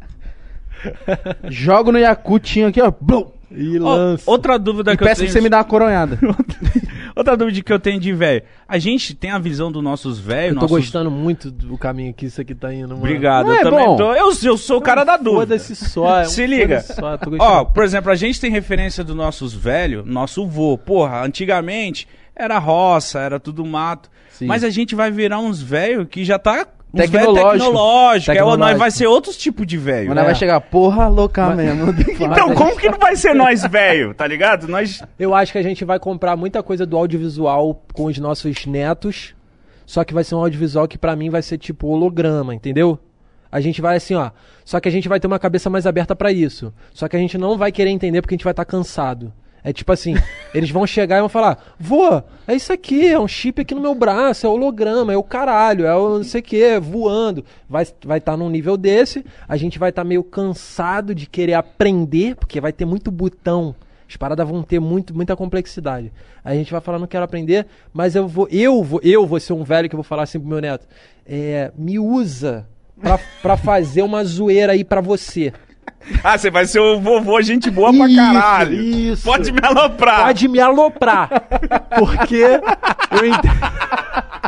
Jogo 1.50 1.92
no 1.92 2.00
Yakutinho 2.00 2.68
aqui, 2.68 2.82
ó. 2.82 2.92
Blum, 3.00 3.28
E 3.52 3.80
Ó, 3.80 3.96
lança. 3.96 4.30
outra 4.30 4.58
dúvida 4.58 4.94
e 4.94 4.98
que 4.98 5.04
eu 5.04 5.08
peço 5.08 5.20
tenho... 5.22 5.28
que 5.30 5.34
você 5.34 5.42
me 5.42 5.50
dá 5.50 5.58
uma 5.58 5.64
coronhada. 5.64 6.18
Outra 7.16 7.38
dúvida 7.38 7.62
que 7.62 7.72
eu 7.72 7.80
tenho 7.80 8.00
de 8.00 8.12
velho. 8.12 8.42
A 8.68 8.80
gente 8.80 9.14
tem 9.14 9.30
a 9.30 9.38
visão 9.38 9.72
dos 9.72 9.84
nossos 9.84 10.18
velhos, 10.18 10.56
Eu 10.56 10.56
tô 10.56 10.62
nossos... 10.62 10.78
gostando 10.78 11.12
muito 11.12 11.52
do 11.52 11.78
caminho 11.78 12.12
que 12.12 12.26
isso 12.26 12.42
aqui 12.42 12.56
tá 12.56 12.74
indo, 12.74 12.88
mano. 12.90 13.02
Obrigado, 13.02 13.46
Não 13.46 13.54
eu 13.54 13.60
é 13.60 13.64
também 13.64 13.86
bom? 13.86 13.96
tô... 13.98 14.14
Eu, 14.16 14.32
eu 14.44 14.58
sou 14.58 14.80
o 14.80 14.82
cara 14.82 15.04
da 15.04 15.16
dúvida. 15.16 15.42
Foda-se 15.60 15.76
só. 15.76 16.22
é 16.22 16.24
um 16.24 16.30
Se 16.30 16.48
liga. 16.48 16.82
Só, 16.82 17.16
tô 17.20 17.30
gostando. 17.30 17.52
Ó, 17.52 17.66
por 17.66 17.84
exemplo, 17.84 18.12
a 18.12 18.16
gente 18.16 18.42
tem 18.42 18.50
referência 18.50 19.04
dos 19.04 19.16
nossos 19.16 19.54
velhos, 19.54 20.04
nosso 20.08 20.48
vô. 20.48 20.76
Porra, 20.76 21.24
antigamente 21.24 22.08
era 22.36 22.58
roça, 22.58 23.20
era 23.20 23.40
tudo 23.40 23.64
mato. 23.64 24.10
Sim. 24.32 24.48
Mas 24.48 24.64
a 24.64 24.72
gente 24.72 24.96
vai 24.96 25.12
virar 25.12 25.38
uns 25.38 25.62
velhos 25.62 26.08
que 26.10 26.26
já 26.26 26.40
tá. 26.40 26.66
Velho 26.94 27.12
Tecnológico. 27.12 27.52
tecnológico. 27.52 28.32
É, 28.32 28.36
Tecnológico. 28.36 28.66
nós 28.70 28.78
vai 28.78 28.92
ser 28.92 29.08
outros 29.08 29.36
tipos 29.36 29.66
de 29.66 29.78
velho. 29.78 30.08
Mas 30.10 30.16
nós 30.16 30.26
vai 30.26 30.36
chegar, 30.36 30.62
porra 30.62 31.08
louca 31.08 31.50
mesmo. 31.56 31.92
Então, 32.24 32.54
como 32.54 32.78
que 32.78 32.88
não 32.90 33.00
vai 33.00 33.16
ser 33.16 33.34
nós 33.34 33.66
velho, 33.66 34.14
tá 34.14 34.28
ligado? 34.28 34.68
Nós. 34.68 35.02
Eu 35.18 35.34
acho 35.34 35.52
que 35.52 35.58
a 35.58 35.64
gente 35.64 35.84
vai 35.84 35.98
comprar 36.00 36.36
muita 36.36 36.62
coisa 36.62 36.86
do 36.86 36.96
audiovisual 36.96 37.82
com 37.94 38.06
os 38.06 38.18
nossos 38.20 38.66
netos, 38.68 39.34
só 39.86 40.04
que 40.04 40.14
vai 40.14 40.24
ser 40.24 40.36
um 40.36 40.40
audiovisual 40.40 40.88
que 40.88 40.98
pra 40.98 41.16
mim 41.16 41.30
vai 41.32 41.42
ser 41.42 41.58
tipo 41.58 41.88
holograma, 41.88 42.54
entendeu? 42.54 43.00
A 43.52 43.60
gente 43.60 43.82
vai 43.82 43.98
assim, 43.98 44.14
ó. 44.16 44.30
Só 44.64 44.80
que 44.80 44.88
a 44.88 44.92
gente 44.92 45.10
vai 45.10 45.20
ter 45.20 45.28
uma 45.28 45.40
cabeça 45.40 45.70
mais 45.70 45.86
aberta 45.88 46.16
pra 46.16 46.32
isso. 46.32 46.74
Só 46.94 47.08
que 47.08 47.16
a 47.16 47.20
gente 47.20 47.38
não 47.38 47.58
vai 47.58 47.72
querer 47.72 47.90
entender 47.90 48.22
porque 48.22 48.34
a 48.36 48.38
gente 48.38 48.44
vai 48.46 48.54
estar 48.54 48.66
cansado. 48.66 49.34
É 49.64 49.72
tipo 49.72 49.92
assim, 49.92 50.16
eles 50.54 50.70
vão 50.70 50.86
chegar 50.86 51.18
e 51.18 51.20
vão 51.22 51.30
falar: 51.30 51.76
Vô, 51.80 52.22
é 52.48 52.56
isso 52.56 52.74
aqui, 52.74 53.08
é 53.08 53.20
um 53.20 53.28
chip 53.28 53.62
aqui 53.62 53.74
no 53.74 53.82
meu 53.82 53.96
braço, 53.96 54.46
é 54.46 54.50
holograma, 54.50 55.14
é 55.14 55.18
o 55.18 55.24
caralho, 55.24 55.86
é 55.86 55.96
o 55.96 56.18
não 56.18 56.24
sei 56.24 56.42
o 56.42 56.44
que, 56.44 56.80
voando. 56.80 57.46
Vai 57.70 57.84
estar 57.84 58.08
vai 58.08 58.20
tá 58.20 58.36
num 58.36 58.50
nível 58.50 58.76
desse, 58.76 59.26
a 59.48 59.56
gente 59.56 59.80
vai 59.80 59.90
estar 59.90 60.04
meio 60.04 60.24
cansado 60.24 61.16
de 61.16 61.26
querer 61.26 61.54
aprender, 61.54 62.36
porque 62.36 62.60
vai 62.60 62.74
ter 62.74 62.86
muito 62.86 63.10
botão. 63.10 63.76
As 64.08 64.18
paradas 64.18 64.48
vão 64.48 64.62
ter 64.62 64.80
muito, 64.80 65.16
muita 65.16 65.36
complexidade. 65.36 66.12
Aí 66.44 66.56
a 66.56 66.60
gente 66.60 66.72
vai 66.72 66.82
falar, 66.82 67.00
não 67.00 67.08
quero 67.08 67.24
aprender, 67.24 67.66
mas 67.92 68.16
eu 68.16 68.28
vou, 68.28 68.48
eu 68.52 68.84
vou, 68.84 69.00
eu 69.02 69.26
vou 69.26 69.40
ser 69.40 69.54
um 69.54 69.64
velho 69.64 69.90
que 69.90 69.96
eu 69.96 69.98
vou 69.98 70.04
falar 70.04 70.24
assim 70.24 70.40
pro 70.40 70.50
meu 70.50 70.62
neto. 70.62 70.86
É, 71.26 71.72
me 71.76 71.98
usa 71.98 72.68
pra, 73.02 73.20
pra 73.42 73.58
fazer 73.58 74.02
uma 74.02 74.24
zoeira 74.24 74.74
aí 74.74 74.84
pra 74.84 75.02
você. 75.02 75.52
Ah, 76.22 76.38
você 76.38 76.52
vai 76.52 76.66
ser 76.66 76.80
o 76.82 77.00
vovô, 77.00 77.42
gente 77.42 77.72
boa 77.72 77.94
pra 77.94 78.08
Isso, 78.08 78.16
caralho. 78.18 78.74
isso. 78.82 79.24
Pode 79.24 79.52
me 79.54 79.60
aloprar. 79.64 80.26
Pode 80.26 80.48
me 80.50 80.60
aloprar. 80.60 81.30
Porque 81.98 82.36
eu 82.44 83.26
entendo. 83.26 83.60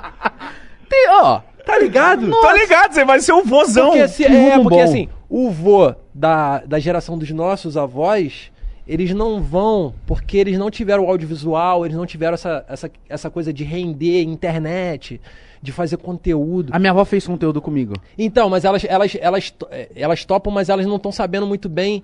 Tem, 0.90 1.08
ó, 1.10 1.40
Tá 1.66 1.80
ligado? 1.80 2.30
Tô 2.30 2.52
ligado, 2.52 2.94
você 2.94 3.04
vai 3.04 3.20
ser 3.20 3.34
o 3.34 3.44
vozão. 3.44 3.88
Porque, 3.88 4.02
assim, 4.02 4.24
é, 4.24 4.60
porque 4.60 4.78
bom. 4.78 4.84
assim, 4.84 5.10
o 5.28 5.50
vô 5.50 5.96
da, 6.14 6.60
da 6.60 6.78
geração 6.78 7.18
dos 7.18 7.32
nossos 7.32 7.76
avós, 7.76 8.52
eles 8.88 9.12
não 9.16 9.42
vão, 9.42 9.96
porque 10.06 10.38
eles 10.38 10.60
não 10.60 10.70
tiveram 10.70 11.06
o 11.06 11.10
audiovisual, 11.10 11.84
eles 11.84 11.98
não 11.98 12.06
tiveram 12.06 12.36
essa, 12.36 12.64
essa, 12.70 12.92
essa 13.10 13.30
coisa 13.32 13.52
de 13.52 13.64
render 13.64 14.22
internet, 14.22 15.20
de 15.62 15.72
fazer 15.72 15.98
conteúdo. 15.98 16.72
a 16.74 16.80
minha 16.80 16.92
avó 16.92 17.04
fez 17.06 17.26
conteúdo 17.26 17.62
comigo. 17.62 17.94
Então, 18.18 18.50
mas 18.50 18.66
elas, 18.66 18.86
elas, 18.88 19.18
elas, 19.20 19.54
elas 19.96 20.26
topam, 20.26 20.52
mas 20.54 20.70
elas 20.70 20.86
não 20.86 20.98
estão 20.98 21.12
sabendo 21.12 21.46
muito 21.48 21.68
bem, 21.70 22.04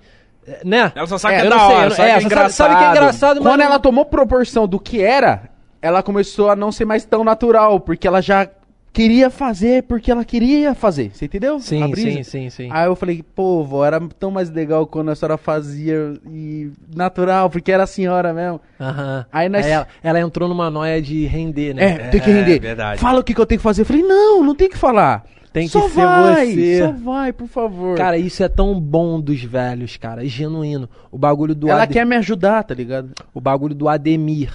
né? 0.64 0.92
Ela 0.94 1.06
só 1.06 1.18
sabe 1.18 1.34
É, 1.36 1.40
que 1.40 1.46
é 1.46 1.50
da 1.50 1.58
sei, 1.58 1.66
hora, 1.76 1.90
sabe 1.90 2.08
é, 2.08 2.12
que 2.12 2.18
é 2.18 2.20
só 2.20 2.20
sabe- 2.20 2.24
engraçado. 2.26 2.52
sabe 2.68 2.76
que 2.76 2.84
é 2.84 2.90
engraçado, 2.90 3.36
mas 3.42 3.52
Quando 3.52 3.60
não- 3.60 3.66
ela 3.66 3.78
tomou 3.78 4.04
proporção 4.04 4.66
do 4.66 4.78
que 4.80 5.00
era, 5.00 5.50
ela 5.80 6.02
começou 6.02 6.50
a 6.50 6.56
não 6.56 6.72
ser 6.72 6.84
mais 6.84 7.04
tão 7.04 7.22
natural, 7.24 7.78
porque 7.80 8.06
ela 8.08 8.20
já 8.20 8.48
queria 8.92 9.30
fazer, 9.30 9.84
porque 9.84 10.10
ela 10.10 10.24
queria 10.24 10.74
fazer. 10.74 11.10
Você 11.14 11.24
entendeu? 11.24 11.58
Sim, 11.60 11.94
sim, 11.94 12.22
sim, 12.22 12.50
sim. 12.50 12.68
Aí 12.70 12.86
eu 12.86 12.94
falei, 12.94 13.22
pô, 13.34 13.64
vó, 13.64 13.84
era 13.84 14.00
tão 14.18 14.30
mais 14.30 14.50
legal 14.50 14.86
quando 14.86 15.10
a 15.10 15.14
senhora 15.14 15.36
fazia 15.38 16.14
e 16.30 16.70
natural, 16.94 17.48
porque 17.48 17.72
era 17.72 17.84
a 17.84 17.86
senhora 17.86 18.32
mesmo. 18.32 18.60
Aham. 18.80 19.24
Aí 19.32 19.48
nós- 19.48 19.66
ela, 19.66 19.86
ela 20.02 20.20
entrou 20.20 20.48
numa 20.48 20.70
noia 20.70 21.00
de 21.00 21.24
render, 21.26 21.74
né? 21.74 21.84
É, 21.84 21.98
tem 22.10 22.20
que 22.20 22.30
É, 22.30 22.32
render. 22.34 22.60
verdade. 22.60 23.00
Fala 23.00 23.20
o 23.20 23.24
que, 23.24 23.34
que 23.34 23.40
eu 23.40 23.46
tenho 23.46 23.58
que 23.58 23.62
fazer. 23.62 23.82
Eu 23.82 23.86
falei, 23.86 24.02
não, 24.02 24.42
não 24.44 24.54
tem 24.54 24.68
que 24.68 24.76
falar. 24.78 25.24
Tem 25.52 25.66
que 25.66 25.72
Só 25.72 25.86
ser 25.86 25.94
vai, 26.06 26.46
você. 26.46 26.78
Só 26.78 26.92
vai, 26.92 27.30
por 27.32 27.46
favor. 27.46 27.94
Cara, 27.96 28.16
isso 28.16 28.42
é 28.42 28.48
tão 28.48 28.80
bom 28.80 29.20
dos 29.20 29.42
velhos, 29.44 29.98
cara. 29.98 30.24
É 30.24 30.26
genuíno. 30.26 30.88
O 31.10 31.18
bagulho 31.18 31.54
do 31.54 31.68
ela 31.68 31.82
AD 31.82 31.92
quer 31.92 32.06
me 32.06 32.16
ajudar, 32.16 32.62
tá 32.64 32.72
ligado? 32.74 33.10
O 33.34 33.40
bagulho 33.40 33.74
do 33.74 33.86
Ademir. 33.86 34.50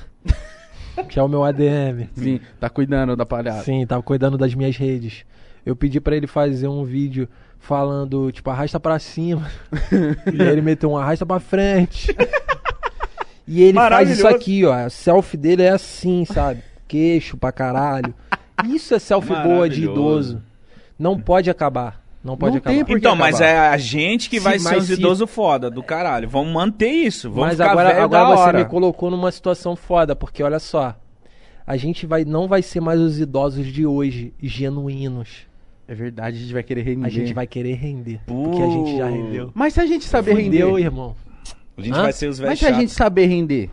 que 1.09 1.19
é 1.19 1.23
o 1.23 1.27
meu 1.27 1.43
ADM. 1.43 2.07
Sim, 2.15 2.39
tá 2.59 2.69
cuidando 2.69 3.15
da 3.15 3.25
palhaça. 3.25 3.63
Sim, 3.63 3.85
tava 3.85 4.01
cuidando 4.01 4.37
das 4.37 4.53
minhas 4.53 4.75
redes. 4.75 5.25
Eu 5.65 5.75
pedi 5.75 5.99
pra 5.99 6.15
ele 6.15 6.27
fazer 6.27 6.67
um 6.67 6.83
vídeo 6.83 7.27
falando, 7.59 8.31
tipo, 8.31 8.49
arrasta 8.49 8.79
pra 8.79 8.99
cima. 8.99 9.49
e 10.33 10.41
aí 10.41 10.49
ele 10.49 10.61
meteu 10.61 10.91
um 10.91 10.97
arrasta 10.97 11.25
pra 11.25 11.39
frente. 11.39 12.15
e 13.47 13.61
ele 13.61 13.77
faz 13.77 14.09
isso 14.09 14.27
aqui, 14.27 14.65
ó. 14.65 14.73
A 14.73 14.89
selfie 14.89 15.37
dele 15.37 15.63
é 15.63 15.69
assim, 15.69 16.25
sabe? 16.25 16.61
Queixo 16.87 17.37
pra 17.37 17.51
caralho. 17.51 18.13
Isso 18.65 18.95
é 18.95 18.99
selfie 18.99 19.35
boa 19.43 19.69
de 19.69 19.83
idoso. 19.83 20.41
Não 20.97 21.19
pode 21.19 21.49
acabar. 21.49 22.01
Não 22.23 22.35
pode 22.35 22.55
Não 22.55 22.61
tem 22.61 22.73
acabar. 22.81 22.85
por 22.87 22.93
que 22.93 22.99
Então, 22.99 23.15
mas 23.15 23.35
acabar. 23.35 23.49
é 23.51 23.57
a 23.69 23.77
gente 23.77 24.29
que 24.29 24.37
Sim, 24.39 24.43
vai 24.43 24.59
ser 24.59 24.69
mas 24.69 24.77
os 24.83 24.87
se- 24.87 24.93
idosos 24.93 25.29
foda 25.29 25.69
do 25.69 25.81
caralho. 25.81 26.27
Vamos 26.27 26.51
manter 26.53 26.89
isso. 26.91 27.29
Vamos 27.29 27.45
Mas 27.47 27.57
ficar 27.57 27.71
agora, 27.71 28.03
agora 28.03 28.07
da 28.29 28.35
você 28.35 28.41
hora. 28.43 28.59
me 28.59 28.65
colocou 28.65 29.09
numa 29.09 29.31
situação 29.31 29.75
foda, 29.75 30.15
porque 30.15 30.43
olha 30.43 30.59
só. 30.59 30.95
a 31.65 31.75
gente 31.77 32.05
vai, 32.05 32.23
não 32.25 32.47
vai 32.47 32.61
ser 32.61 32.79
mais 32.79 32.99
os 32.99 33.19
idosos 33.19 33.67
de 33.67 33.85
hoje, 33.85 34.33
genuínos. 34.41 35.45
É 35.87 35.93
verdade, 35.95 36.37
a 36.37 36.39
gente 36.39 36.53
vai 36.53 36.63
querer 36.63 36.81
render. 36.81 37.05
A 37.05 37.09
gente 37.09 37.33
vai 37.33 37.47
querer 37.47 37.73
render. 37.75 38.19
Porque 38.25 38.61
a 38.61 38.67
gente 38.69 38.97
já 38.97 39.07
rendeu. 39.09 39.51
Mas 39.53 39.73
se 39.73 39.79
a 39.81 39.85
gente 39.85 40.03
saber 40.05 40.31
Fudeu, 40.31 40.69
render. 40.75 40.81
irmão. 40.85 41.15
A 41.77 41.81
gente 41.81 41.93
Hã? 41.97 42.01
vai 42.03 42.13
ser 42.13 42.27
os 42.27 42.39
velhos 42.39 42.51
Mas 42.51 42.59
se 42.59 42.65
a 42.65 42.71
gente 42.71 42.91
saber 42.91 43.27
render. 43.27 43.69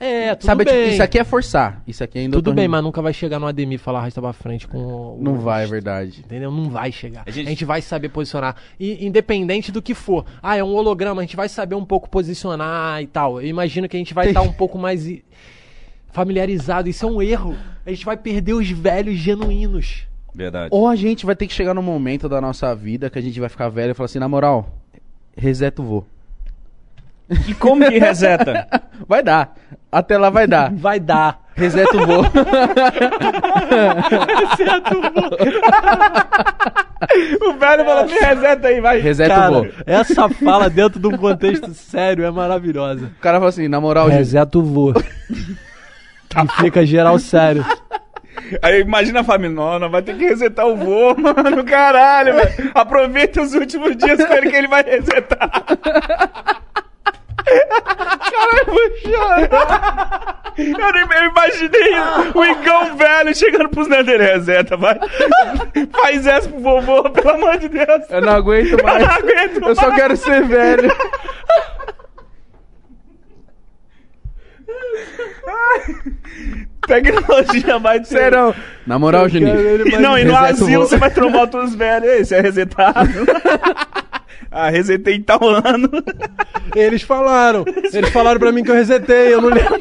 É, 0.00 0.34
tudo 0.36 0.46
Sabe, 0.46 0.64
tipo, 0.64 0.76
bem. 0.76 0.90
isso 0.92 1.02
aqui 1.02 1.18
é 1.18 1.24
forçar. 1.24 1.82
Isso 1.86 2.04
aqui 2.04 2.18
ainda 2.20 2.36
Tudo 2.36 2.52
bem, 2.54 2.62
rindo. 2.64 2.70
mas 2.72 2.82
nunca 2.84 3.02
vai 3.02 3.12
chegar 3.12 3.38
no 3.40 3.46
Ademir 3.46 3.74
e 3.74 3.78
falar 3.78 3.98
arrasta 3.98 4.20
pra 4.20 4.32
frente 4.32 4.68
com 4.68 4.78
o... 4.78 5.18
Não 5.20 5.34
vai, 5.40 5.64
é 5.64 5.66
verdade. 5.66 6.20
Entendeu? 6.24 6.50
Não 6.52 6.70
vai 6.70 6.92
chegar. 6.92 7.22
A 7.26 7.28
A 7.28 7.32
gente- 7.32 7.48
gente... 7.48 7.64
vai 7.64 7.82
saber 7.82 8.08
posicionar. 8.10 8.54
E, 8.78 9.04
independente 9.04 9.72
do 9.72 9.82
que 9.82 9.94
for. 9.94 10.24
Ah, 10.42 10.56
é 10.56 10.62
um 10.62 10.72
holograma, 10.74 11.20
a 11.20 11.24
gente 11.24 11.34
vai 11.36 11.48
saber 11.48 11.74
um 11.74 11.84
pouco 11.84 12.08
posicionar 12.08 13.02
e 13.02 13.06
tal. 13.08 13.40
Eu 13.40 13.48
imagino 13.48 13.88
que 13.88 13.96
a 13.96 13.98
gente 13.98 14.14
vai 14.14 14.28
estar 14.28 14.42
um 14.42 14.52
pouco 14.52 14.78
mais 14.78 15.04
familiarizado. 16.10 16.88
Isso 16.88 17.04
é 17.04 17.08
um 17.08 17.20
erro. 17.20 17.56
A 17.84 17.90
gente 17.90 18.04
vai 18.04 18.16
perder 18.16 18.52
os 18.54 18.70
velhos 18.70 19.16
genuínos. 19.16 20.04
Verdade. 20.34 20.68
Ou 20.70 20.86
a 20.86 20.94
gente 20.94 21.26
vai 21.26 21.34
ter 21.34 21.46
que 21.46 21.52
chegar 21.52 21.74
num 21.74 21.82
momento 21.82 22.28
da 22.28 22.40
nossa 22.40 22.74
vida 22.74 23.10
que 23.10 23.18
a 23.18 23.22
gente 23.22 23.40
vai 23.40 23.48
ficar 23.48 23.68
velho 23.68 23.90
e 23.90 23.94
falar 23.94 24.04
assim, 24.06 24.18
na 24.20 24.28
moral, 24.28 24.78
reseta 25.36 25.82
o 25.82 25.84
vô. 25.84 26.04
E 27.46 27.54
como 27.54 27.86
que 27.86 27.98
reseta? 27.98 28.66
Vai 29.06 29.22
dar. 29.22 29.54
Até 29.90 30.18
lá 30.18 30.28
vai 30.30 30.46
dar. 30.46 30.70
Vai 30.76 31.00
dar. 31.00 31.40
Reseta 31.54 31.96
o 31.96 32.06
vô. 32.06 32.20
o 37.48 37.52
velho 37.54 37.84
falou, 37.84 38.06
me 38.06 38.12
reseta 38.12 38.68
aí, 38.68 38.80
vai. 38.80 39.00
Reseta 39.00 39.34
o 39.34 39.54
vô. 39.54 39.62
Cara, 39.62 39.74
essa 39.84 40.28
fala 40.28 40.70
dentro 40.70 41.00
de 41.00 41.08
um 41.08 41.16
contexto 41.16 41.74
sério 41.74 42.24
é 42.24 42.30
maravilhosa. 42.30 43.06
O 43.06 43.20
cara 43.20 43.38
fala 43.38 43.48
assim, 43.48 43.66
na 43.66 43.80
moral. 43.80 44.06
Reseta 44.06 44.56
o 44.58 44.62
vô. 44.62 44.92
E 44.92 46.62
fica 46.62 46.86
geral 46.86 47.18
sério. 47.18 47.66
Aí 48.62 48.80
imagina 48.80 49.20
a 49.20 49.24
não 49.80 49.90
vai 49.90 50.02
ter 50.02 50.16
que 50.16 50.28
resetar 50.28 50.64
o 50.66 50.76
vô, 50.76 51.16
mano, 51.16 51.64
caralho, 51.64 52.34
velho. 52.34 52.70
Aproveita 52.72 53.42
os 53.42 53.52
últimos 53.54 53.96
dias 53.96 54.24
com 54.24 54.32
ele 54.32 54.50
que 54.50 54.56
ele 54.56 54.68
vai 54.68 54.84
resetar. 54.84 55.64
Caralho, 57.84 58.58
eu 58.58 58.74
vou 58.74 58.96
chorar. 59.12 60.42
Eu 60.58 60.92
nem 60.92 61.02
eu 61.22 61.30
imaginei 61.30 61.94
o 62.34 62.44
Igão 62.44 62.96
velho 62.96 63.34
chegando 63.34 63.68
pros 63.68 63.86
dele, 63.88 64.16
reseta, 64.24 64.76
vai. 64.76 64.98
Faz 66.02 66.26
essa 66.26 66.48
pro 66.48 66.58
vovô, 66.60 67.08
pelo 67.10 67.30
amor 67.30 67.58
de 67.58 67.68
Deus. 67.68 68.04
Eu 68.10 68.20
não 68.22 68.32
aguento 68.32 68.76
Eu 68.78 68.84
mais. 68.84 69.06
não 69.06 69.14
aguento 69.14 69.68
Eu 69.68 69.74
só 69.76 69.82
mais. 69.88 69.94
quero 69.94 70.16
ser 70.16 70.42
velho. 70.44 70.90
Tecnologia 76.86 77.78
vai 77.78 77.98
ter. 78.00 78.06
Serão. 78.06 78.54
Na 78.86 78.98
moral, 78.98 79.28
Juninho. 79.28 80.00
Não, 80.00 80.18
e 80.18 80.24
no 80.24 80.36
asilo 80.36 80.86
você 80.86 80.96
vai 80.96 81.10
trombar 81.10 81.46
todos 81.48 81.70
os 81.70 81.76
velhos. 81.76 82.08
Ei, 82.08 82.24
você 82.24 82.36
é 82.36 82.40
resetado. 82.40 83.08
ah, 84.50 84.68
resetei 84.70 85.18
tal 85.20 85.40
ano. 85.42 85.88
Eles 86.74 87.02
falaram. 87.02 87.64
Eles 87.92 88.10
falaram 88.10 88.38
pra 88.40 88.52
mim 88.52 88.62
que 88.62 88.70
eu 88.70 88.74
resetei, 88.74 89.32
eu 89.34 89.40
não 89.42 89.48
lembro. 89.50 89.78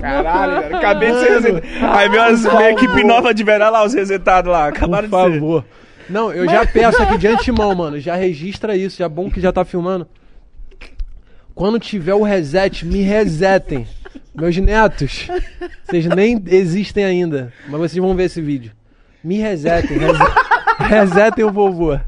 Caralho, 0.00 0.62
velho. 0.62 0.76
Acabei 0.76 1.12
de 1.12 1.18
ser 1.20 1.28
resetado. 1.40 1.66
Aí 1.96 2.18
as- 2.18 2.44
uma 2.44 2.70
equipe 2.70 3.04
nova 3.04 3.34
de. 3.34 3.42
Olha 3.48 3.68
lá 3.68 3.84
os 3.84 3.94
resetados 3.94 4.50
lá. 4.50 4.68
Acabaram 4.68 5.08
Por 5.08 5.18
de 5.26 5.32
ser. 5.34 5.40
favor. 5.40 5.64
Não, 6.08 6.32
eu 6.32 6.48
já 6.48 6.64
peço 6.66 7.02
aqui 7.02 7.18
de 7.18 7.26
antemão, 7.26 7.74
mano. 7.74 7.98
Já 8.00 8.14
registra 8.14 8.76
isso. 8.76 8.96
Já 8.98 9.08
bom 9.08 9.30
que 9.30 9.40
já 9.40 9.52
tá 9.52 9.64
filmando. 9.64 10.06
Quando 11.54 11.78
tiver 11.80 12.14
o 12.14 12.22
reset, 12.22 12.86
me 12.86 13.02
resetem. 13.02 13.86
Meus 14.34 14.56
netos. 14.58 15.26
Vocês 15.84 16.06
nem 16.06 16.40
existem 16.46 17.04
ainda. 17.04 17.52
Mas 17.68 17.80
vocês 17.80 18.02
vão 18.02 18.14
ver 18.14 18.24
esse 18.24 18.40
vídeo. 18.40 18.70
Me 19.24 19.38
resetem. 19.38 19.98
rese- 19.98 20.47
resetem 20.86 21.44
o 21.44 21.52
vovô. 21.52 21.98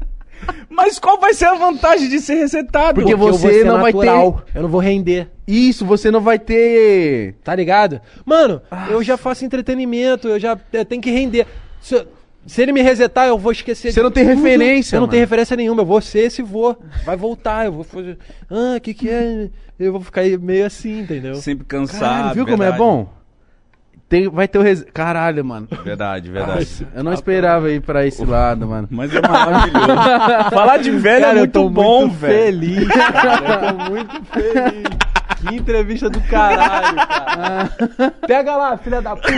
Mas 0.69 0.97
qual 0.97 1.19
vai 1.19 1.33
ser 1.33 1.45
a 1.45 1.53
vantagem 1.53 2.09
de 2.09 2.19
ser 2.19 2.35
resetado? 2.35 2.95
Porque 2.95 3.13
vou 3.15 3.31
você 3.31 3.63
não 3.63 3.79
vai 3.81 3.91
natural. 3.91 4.43
Eu 4.55 4.61
não 4.63 4.69
vou 4.69 4.81
render. 4.81 5.29
Isso, 5.47 5.85
você 5.85 6.09
não 6.09 6.21
vai 6.21 6.39
ter. 6.39 7.35
Tá 7.43 7.53
ligado? 7.53 8.01
Mano, 8.25 8.61
eu 8.89 9.03
já 9.03 9.17
faço 9.17 9.45
entretenimento, 9.45 10.27
eu 10.27 10.39
já 10.39 10.57
eu 10.73 10.85
tenho 10.85 11.01
que 11.01 11.11
render. 11.11 11.45
Se, 11.81 12.07
se 12.47 12.61
ele 12.61 12.71
me 12.71 12.81
resetar, 12.81 13.27
eu 13.27 13.37
vou 13.37 13.51
esquecer. 13.51 13.91
Você 13.91 14.01
não 14.01 14.09
tem 14.09 14.25
tudo. 14.25 14.35
referência, 14.37 14.95
Eu 14.95 15.01
não 15.01 15.03
mano. 15.03 15.11
tenho 15.11 15.21
referência 15.21 15.55
nenhuma. 15.55 15.81
Eu 15.81 15.85
vou 15.85 16.01
ser 16.01 16.19
esse 16.21 16.41
vou. 16.41 16.75
Vai 17.05 17.15
voltar, 17.17 17.65
eu 17.65 17.73
vou 17.73 17.83
fazer. 17.83 18.17
Ah, 18.49 18.75
o 18.77 18.81
que 18.81 18.93
que 18.93 19.09
é? 19.09 19.49
Eu 19.77 19.91
vou 19.91 20.01
ficar 20.01 20.23
meio 20.39 20.65
assim, 20.65 21.01
entendeu? 21.01 21.35
Sempre 21.35 21.65
cansado. 21.65 21.99
Caralho, 21.99 22.35
viu 22.35 22.45
como 22.45 22.63
é 22.63 22.71
verdade. 22.71 22.77
bom? 22.79 23.09
Tem, 24.11 24.27
vai 24.29 24.45
ter 24.45 24.59
o 24.59 24.61
res... 24.61 24.85
Caralho, 24.93 25.43
mano. 25.45 25.69
Verdade, 25.85 26.29
verdade. 26.29 26.85
Eu 26.93 27.01
não 27.01 27.13
esperava 27.13 27.71
ir 27.71 27.79
pra 27.81 28.05
esse 28.05 28.25
lado, 28.25 28.67
mano. 28.67 28.85
Mas 28.91 29.15
é 29.15 29.21
maravilhoso. 29.21 29.87
Falar 30.53 30.77
de 30.79 30.91
velho 30.91 31.21
Cara, 31.21 31.31
é 31.33 31.35
eu 31.37 31.39
muito 31.39 31.51
tô 31.53 31.69
bom, 31.69 32.01
muito 32.01 32.15
velho. 32.17 32.35
feliz, 32.59 32.87
cara. 32.89 33.67
Eu 33.67 33.77
tô 33.77 33.89
muito 33.89 34.25
feliz. 34.25 34.83
Que 35.39 35.55
entrevista 35.55 36.09
do 36.09 36.19
caralho, 36.23 36.97
cara. 37.07 37.71
Pega 38.27 38.55
lá, 38.57 38.77
filha 38.77 39.01
da 39.01 39.15
puta. 39.15 39.31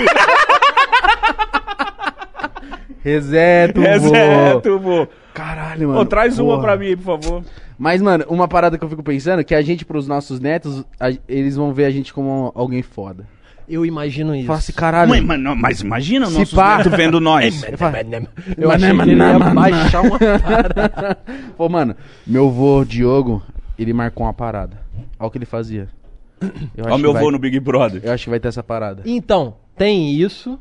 Reseto. 3.04 3.82
Reseto, 3.82 4.80
vô. 4.80 5.08
Caralho, 5.34 5.90
mano. 5.90 6.00
Ô, 6.02 6.06
traz 6.06 6.40
uma 6.40 6.52
Porra. 6.56 6.62
pra 6.64 6.78
mim 6.78 6.96
por 6.98 7.20
favor. 7.20 7.44
Mas, 7.78 8.02
mano, 8.02 8.24
uma 8.28 8.48
parada 8.48 8.78
que 8.78 8.84
eu 8.84 8.90
fico 8.90 9.04
pensando 9.04 9.40
é 9.42 9.44
que 9.44 9.54
a 9.56 9.62
gente, 9.62 9.84
pros 9.86 10.08
nossos 10.08 10.40
netos, 10.40 10.86
a- 11.00 11.12
eles 11.28 11.56
vão 11.56 11.74
ver 11.74 11.86
a 11.86 11.92
gente 11.92 12.14
como 12.14 12.52
alguém 12.56 12.82
foda. 12.82 13.26
Eu 13.68 13.86
imagino 13.86 14.36
isso. 14.36 14.48
Fala 14.48 14.60
assim, 14.60 14.74
caralho. 14.74 15.24
Mas, 15.24 15.40
não, 15.40 15.56
mas 15.56 15.82
imagina 15.82 16.26
Se 16.28 16.34
nossos 16.40 16.54
pá. 16.54 16.78
vendo 16.84 17.20
nós. 17.20 17.64
Eu 17.70 17.78
falo, 17.78 17.96
Eu 18.58 18.72
achei 18.72 18.94
que 18.96 19.02
ele 19.02 19.16
ia 19.16 19.40
baixar 19.54 20.02
uma 20.02 20.20
parada. 20.20 21.18
Pô, 21.58 21.70
mano, 21.70 21.96
meu 22.28 22.50
vô 22.52 22.84
Diogo, 22.84 23.42
ele 23.80 23.94
marcou 23.94 24.26
uma 24.26 24.34
parada. 24.34 24.82
Olha 25.20 25.28
o 25.28 25.32
que 25.32 25.38
ele 25.38 25.46
fazia. 25.46 25.88
Eu 26.76 26.86
Ó, 26.88 26.96
que 26.96 27.02
meu 27.02 27.14
vai- 27.14 27.22
vô 27.22 27.32
no 27.32 27.40
Big 27.40 27.60
Brother. 27.60 28.02
Eu 28.04 28.12
acho 28.12 28.26
que 28.26 28.30
vai 28.30 28.40
ter 28.40 28.50
essa 28.50 28.62
parada. 28.64 29.02
Então, 29.06 29.56
tem 29.78 30.12
isso. 30.14 30.60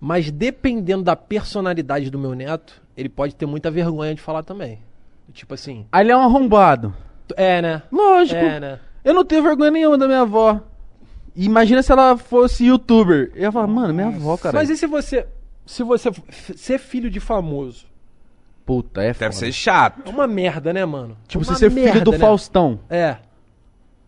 Mas 0.00 0.30
dependendo 0.30 1.02
da 1.02 1.16
personalidade 1.16 2.08
do 2.10 2.18
meu 2.18 2.34
neto, 2.34 2.80
ele 2.96 3.08
pode 3.08 3.34
ter 3.34 3.46
muita 3.46 3.70
vergonha 3.70 4.14
de 4.14 4.20
falar 4.20 4.42
também. 4.44 4.78
Tipo 5.32 5.54
assim. 5.54 5.86
Aí 5.90 6.04
ele 6.04 6.12
é 6.12 6.16
um 6.16 6.20
arrombado. 6.22 6.94
É, 7.36 7.60
né? 7.60 7.82
Lógico. 7.90 8.38
É, 8.40 8.60
né? 8.60 8.78
Eu 9.08 9.14
não 9.14 9.24
tenho 9.24 9.42
vergonha 9.42 9.70
nenhuma 9.70 9.96
da 9.96 10.06
minha 10.06 10.20
avó. 10.20 10.60
Imagina 11.34 11.82
se 11.82 11.90
ela 11.92 12.16
fosse 12.16 12.66
youtuber. 12.66 13.30
Eu 13.34 13.42
ia 13.42 13.52
falar, 13.52 13.66
mano, 13.66 13.94
minha 13.94 14.08
avó, 14.08 14.36
cara. 14.36 14.56
Mas 14.58 14.68
e 14.70 14.76
se 14.76 14.86
você. 14.86 15.26
Se 15.64 15.82
você 15.82 16.08
f- 16.08 16.22
ser 16.56 16.78
filho 16.78 17.10
de 17.10 17.20
famoso? 17.20 17.86
Puta, 18.66 19.02
é 19.02 19.12
foda. 19.14 19.26
Deve 19.30 19.36
ser 19.36 19.52
chato. 19.52 20.02
É 20.04 20.10
uma 20.10 20.26
merda, 20.26 20.72
né, 20.72 20.84
mano? 20.84 21.16
Tipo, 21.26 21.42
É 21.42 21.46
você 21.46 21.50
uma 21.52 21.58
ser 21.58 21.70
filho 21.70 21.84
merda, 21.84 22.00
do 22.00 22.12
né? 22.12 22.18
Faustão. 22.18 22.80
É. 22.90 23.16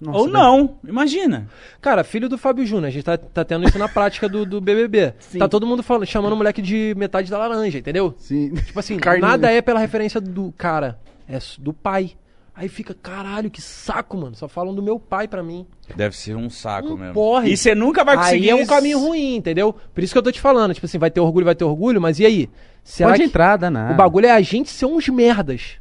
Nossa, 0.01 0.19
Ou 0.19 0.29
não, 0.29 0.77
imagina. 0.87 1.47
Cara, 1.81 2.03
filho 2.03 2.27
do 2.29 2.39
Fábio 2.39 2.65
Júnior, 2.65 2.87
a 2.87 2.91
gente 2.91 3.05
tá, 3.05 3.19
tá 3.19 3.45
tendo 3.45 3.69
isso 3.69 3.79
na 3.79 3.87
prática 3.89 4.27
do, 4.29 4.47
do 4.47 4.59
BBB. 4.61 5.13
Tá 5.39 5.47
todo 5.47 5.67
mundo 5.67 5.83
falando, 5.83 6.07
chamando 6.07 6.33
o 6.33 6.37
moleque 6.37 6.63
de 6.63 6.95
metade 6.97 7.31
da 7.31 7.37
laranja, 7.37 7.79
entendeu? 7.79 8.15
Sim. 8.17 8.55
Tipo 8.55 8.81
assim, 8.81 8.97
nada 9.21 9.51
é 9.53 9.61
pela 9.61 9.79
referência 9.79 10.19
do 10.19 10.53
cara, 10.57 10.99
é 11.29 11.37
s- 11.37 11.61
do 11.61 11.75
pai. 11.75 12.13
Aí 12.55 12.69
fica, 12.69 12.93
caralho, 12.93 13.51
que 13.51 13.63
saco, 13.63 14.17
mano. 14.17 14.35
Só 14.35 14.47
falam 14.49 14.75
do 14.75 14.83
meu 14.83 14.99
pai 14.99 15.27
pra 15.27 15.43
mim. 15.43 15.67
Deve 15.97 16.17
ser 16.17 16.37
um 16.37 16.51
saco 16.51 16.89
Um 16.95 16.97
mesmo. 16.97 17.15
porre. 17.15 17.51
E 17.53 17.57
você 17.57 17.75
nunca 17.75 18.05
vai 18.05 18.17
conseguir. 18.17 18.51
Aí 18.51 18.51
é 18.51 18.55
um 18.63 18.67
caminho 18.67 18.99
ruim, 18.99 19.37
entendeu? 19.37 19.73
Por 19.95 20.03
isso 20.05 20.13
que 20.13 20.19
eu 20.19 20.23
tô 20.23 20.31
te 20.33 20.41
falando. 20.41 20.75
Tipo 20.75 20.87
assim, 20.87 20.99
vai 20.99 21.11
ter 21.11 21.21
orgulho, 21.21 21.47
vai 21.47 21.55
ter 21.55 21.65
orgulho, 21.65 22.01
mas 22.01 22.19
e 22.19 22.27
aí? 22.27 22.51
Será 22.85 23.11
Pode 23.11 23.23
que 23.23 23.29
entrar, 23.29 23.57
dá 23.57 23.71
nada. 23.71 23.95
o 23.95 23.97
bagulho 23.97 24.27
é 24.27 24.33
a 24.33 24.41
gente 24.41 24.69
ser 24.71 24.87
uns 24.87 25.09
merdas? 25.09 25.77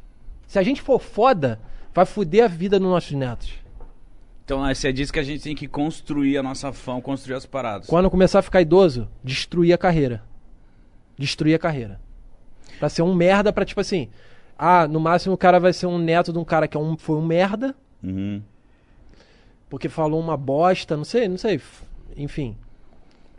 Se 0.46 0.58
a 0.58 0.62
gente 0.62 0.80
for 0.80 1.00
foda, 1.00 1.60
vai 1.94 2.06
fuder 2.06 2.44
a 2.44 2.48
vida 2.48 2.78
dos 2.78 2.88
nossos 2.88 3.12
netos. 3.12 3.52
Então 4.44 4.64
aí 4.64 4.74
você 4.74 4.92
diz 4.92 5.10
que 5.10 5.18
a 5.18 5.22
gente 5.22 5.42
tem 5.42 5.54
que 5.54 5.68
construir 5.68 6.36
a 6.38 6.42
nossa 6.42 6.72
fama, 6.72 7.00
construir 7.00 7.36
as 7.36 7.46
paradas. 7.46 7.86
Quando 7.86 8.10
começar 8.10 8.38
a 8.40 8.42
ficar 8.42 8.60
idoso, 8.60 9.08
destruir 9.22 9.72
a 9.72 9.78
carreira. 9.78 10.22
Destruir 11.18 11.54
a 11.54 11.58
carreira. 11.58 12.00
Pra 12.78 12.88
ser 12.88 13.02
um 13.02 13.14
merda, 13.14 13.52
pra 13.52 13.64
tipo 13.64 13.80
assim. 13.80 14.08
Ah, 14.62 14.86
no 14.86 15.00
máximo 15.00 15.32
o 15.34 15.38
cara 15.38 15.58
vai 15.58 15.72
ser 15.72 15.86
um 15.86 15.96
neto 15.96 16.34
de 16.34 16.38
um 16.38 16.44
cara 16.44 16.68
que 16.68 16.76
é 16.76 16.80
um, 16.80 16.94
foi 16.96 17.16
um 17.16 17.24
merda, 17.24 17.74
Uhum. 18.04 18.42
porque 19.70 19.88
falou 19.88 20.20
uma 20.20 20.36
bosta, 20.36 20.96
não 20.98 21.04
sei, 21.04 21.26
não 21.28 21.38
sei. 21.38 21.58
Enfim. 22.16 22.54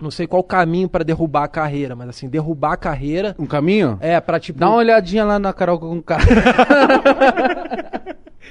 Não 0.01 0.09
sei 0.09 0.25
qual 0.25 0.43
caminho 0.43 0.89
pra 0.89 1.03
derrubar 1.03 1.43
a 1.43 1.47
carreira, 1.47 1.95
mas 1.95 2.09
assim, 2.09 2.27
derrubar 2.27 2.73
a 2.73 2.77
carreira 2.77 3.35
Um 3.37 3.45
caminho? 3.45 3.99
é 4.01 4.19
pra 4.19 4.39
tipo. 4.39 4.57
Dá 4.57 4.67
uma 4.67 4.77
olhadinha 4.77 5.23
lá 5.23 5.37
na 5.37 5.53
Carol 5.53 5.77
com 5.79 5.95
o 5.95 6.01
cara. 6.01 6.23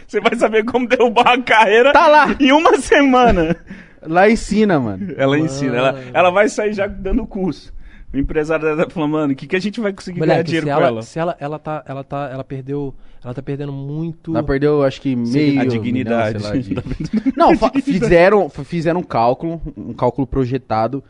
Você 0.06 0.20
vai 0.20 0.34
saber 0.36 0.64
como 0.64 0.86
derrubar 0.88 1.28
a 1.32 1.42
carreira 1.42 1.92
Tá 1.92 2.06
lá. 2.06 2.34
em 2.38 2.52
uma 2.52 2.78
semana. 2.78 3.56
Lá 4.02 4.30
ensina, 4.30 4.78
mano. 4.80 5.12
Ela 5.16 5.38
ensina, 5.38 5.76
ela, 5.76 6.00
ela 6.14 6.30
vai 6.30 6.48
sair 6.48 6.72
já 6.72 6.86
dando 6.86 7.26
curso. 7.26 7.72
O 8.12 8.18
empresário 8.18 8.64
dela 8.64 8.84
tá 8.84 8.90
falando, 8.90 9.10
mano, 9.12 9.32
o 9.32 9.36
que, 9.36 9.46
que 9.46 9.54
a 9.54 9.60
gente 9.60 9.80
vai 9.80 9.92
conseguir 9.92 10.18
ganhar 10.18 10.32
Moleque, 10.32 10.46
dinheiro 10.48 10.66
se 10.66 10.72
com 10.72 10.78
ela, 10.78 10.88
ela? 10.88 11.02
se 11.02 11.18
ela, 11.18 11.36
ela 11.38 11.58
tá, 11.60 11.84
ela 11.86 12.02
tá, 12.02 12.28
ela 12.32 12.42
perdeu, 12.42 12.92
ela 13.24 13.32
tá 13.32 13.40
perdendo 13.40 13.72
muito. 13.72 14.32
Ela 14.32 14.42
perdeu, 14.42 14.82
acho 14.82 15.00
que 15.00 15.14
meio. 15.14 15.60
a 15.60 15.64
dignidade. 15.64 16.38
milhão, 16.38 16.50
lá, 16.50 16.56
de- 17.22 17.32
Não, 17.36 17.56
fa- 17.56 17.70
fizeram, 17.80 18.48
fizeram 18.48 18.98
um 19.00 19.04
cálculo, 19.04 19.60
um 19.76 19.92
cálculo 19.92 20.26
projetado. 20.26 21.04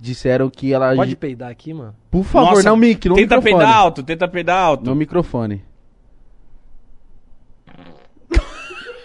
Disseram 0.00 0.50
que 0.50 0.72
ela. 0.72 0.94
Pode 0.94 1.16
peidar 1.16 1.50
aqui, 1.50 1.72
mano? 1.72 1.94
Por 2.10 2.24
favor, 2.24 2.56
Nossa, 2.56 2.62
não 2.68 2.76
no 2.76 2.82
Tenta 2.82 3.10
microfone. 3.36 3.42
peidar 3.42 3.74
alto, 3.76 4.02
tenta 4.02 4.28
peidar 4.28 4.58
alto. 4.58 4.84
No 4.84 4.94
microfone. 4.94 5.62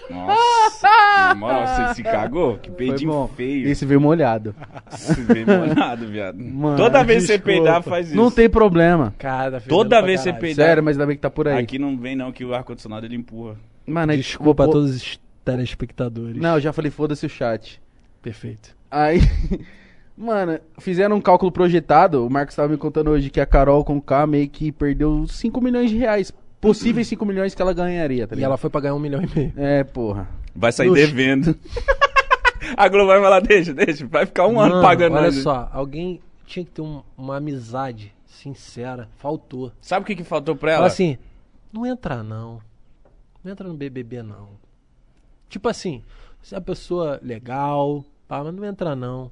Nossa, 0.10 1.36
nossa, 1.38 1.88
você 1.88 1.96
se 1.96 2.04
cagou? 2.04 2.58
Que 2.58 2.70
Foi 2.70 2.78
peidinho 2.78 3.12
bom. 3.12 3.28
feio. 3.28 3.68
Esse 3.68 3.86
veio 3.86 4.02
molhado. 4.02 4.56
Esse 4.92 5.22
veio 5.22 5.46
molhado, 5.46 6.08
viado. 6.08 6.38
Mano, 6.42 6.78
Toda 6.78 7.04
vez 7.04 7.22
que 7.24 7.28
você 7.28 7.40
peidar, 7.40 7.84
faz 7.84 8.08
isso. 8.08 8.16
Não 8.16 8.32
tem 8.32 8.50
problema. 8.50 9.14
Cara, 9.18 9.62
Toda 9.62 9.98
fedendo 9.98 10.06
vez 10.08 10.22
pra 10.24 10.34
você 10.34 10.40
peidar. 10.40 10.66
Sério, 10.68 10.84
mas 10.84 10.96
ainda 10.96 11.06
bem 11.06 11.16
que 11.16 11.22
tá 11.22 11.30
por 11.30 11.48
aí. 11.48 11.64
Aqui 11.64 11.78
não 11.78 11.98
vem 11.98 12.16
não, 12.16 12.32
que 12.32 12.44
o 12.44 12.54
ar-condicionado 12.54 13.06
ele 13.06 13.16
empurra. 13.16 13.56
Mano, 13.86 14.16
Desculpa 14.16 14.66
a 14.66 14.68
todos 14.68 14.96
os 14.96 15.20
telespectadores. 15.44 16.38
Não, 16.42 16.56
eu 16.56 16.60
já 16.60 16.74
falei, 16.74 16.92
foda-se 16.92 17.26
o 17.26 17.30
chat. 17.30 17.82
Perfeito. 18.22 18.76
Aí, 18.92 19.20
mano, 20.18 20.60
fizeram 20.80 21.16
um 21.16 21.22
cálculo 21.22 21.52
projetado. 21.52 22.26
O 22.26 22.30
Marcos 22.30 22.56
tava 22.56 22.68
me 22.70 22.78
contando 22.78 23.10
hoje 23.12 23.30
que 23.30 23.40
a 23.40 23.46
Carol 23.46 23.84
com 23.84 24.00
K 24.02 24.28
meio 24.28 24.50
que 24.50 24.72
perdeu 24.72 25.26
5 25.28 25.62
milhões 25.62 25.90
de 25.90 25.98
reais. 25.98 26.34
Possíveis 26.62 27.08
5 27.08 27.26
milhões 27.26 27.56
que 27.56 27.62
ela 27.62 27.74
ganharia, 27.74 28.28
tá 28.28 28.34
E 28.34 28.38
ligado? 28.38 28.50
ela 28.50 28.58
foi 28.58 28.70
pra 28.70 28.82
ganhar 28.82 28.96
um 28.96 29.00
milhão 29.00 29.22
e 29.22 29.30
meio. 29.36 29.54
É, 29.56 29.84
porra. 29.84 30.28
Vai 30.56 30.72
sair 30.72 30.90
Luxo. 30.90 31.02
devendo. 31.06 31.56
a 32.76 32.88
Globo 32.90 33.08
vai 33.08 33.22
falar, 33.22 33.40
deixa, 33.40 33.74
deixa. 33.74 34.06
Vai 34.08 34.26
ficar 34.26 34.46
um 34.48 34.60
ano 34.60 34.72
Mano, 34.76 34.82
pagando 34.86 35.14
Olha 35.16 35.26
nós. 35.28 35.36
só, 35.38 35.70
alguém 35.72 36.20
tinha 36.46 36.66
que 36.66 36.72
ter 36.72 36.82
um- 36.82 37.02
uma 37.18 37.38
amizade 37.38 38.14
sincera. 38.26 39.08
Faltou. 39.18 39.72
Sabe 39.82 40.04
o 40.04 40.06
que, 40.06 40.16
que 40.16 40.24
faltou 40.24 40.56
pra 40.56 40.72
Fala 40.72 40.82
ela? 40.84 40.88
assim, 40.88 41.18
não 41.72 41.86
entra 41.86 42.24
não. 42.24 42.60
Não 43.44 43.52
entra 43.52 43.68
no 43.68 43.74
BBB 43.74 44.22
não. 44.22 44.50
Tipo 45.48 45.70
assim, 45.70 46.04
você 46.42 46.56
é 46.56 46.58
uma 46.58 46.64
pessoa 46.64 47.20
legal, 47.24 48.04
pá, 48.28 48.44
mas 48.44 48.54
não 48.54 48.66
entra 48.66 48.96
não. 48.96 49.32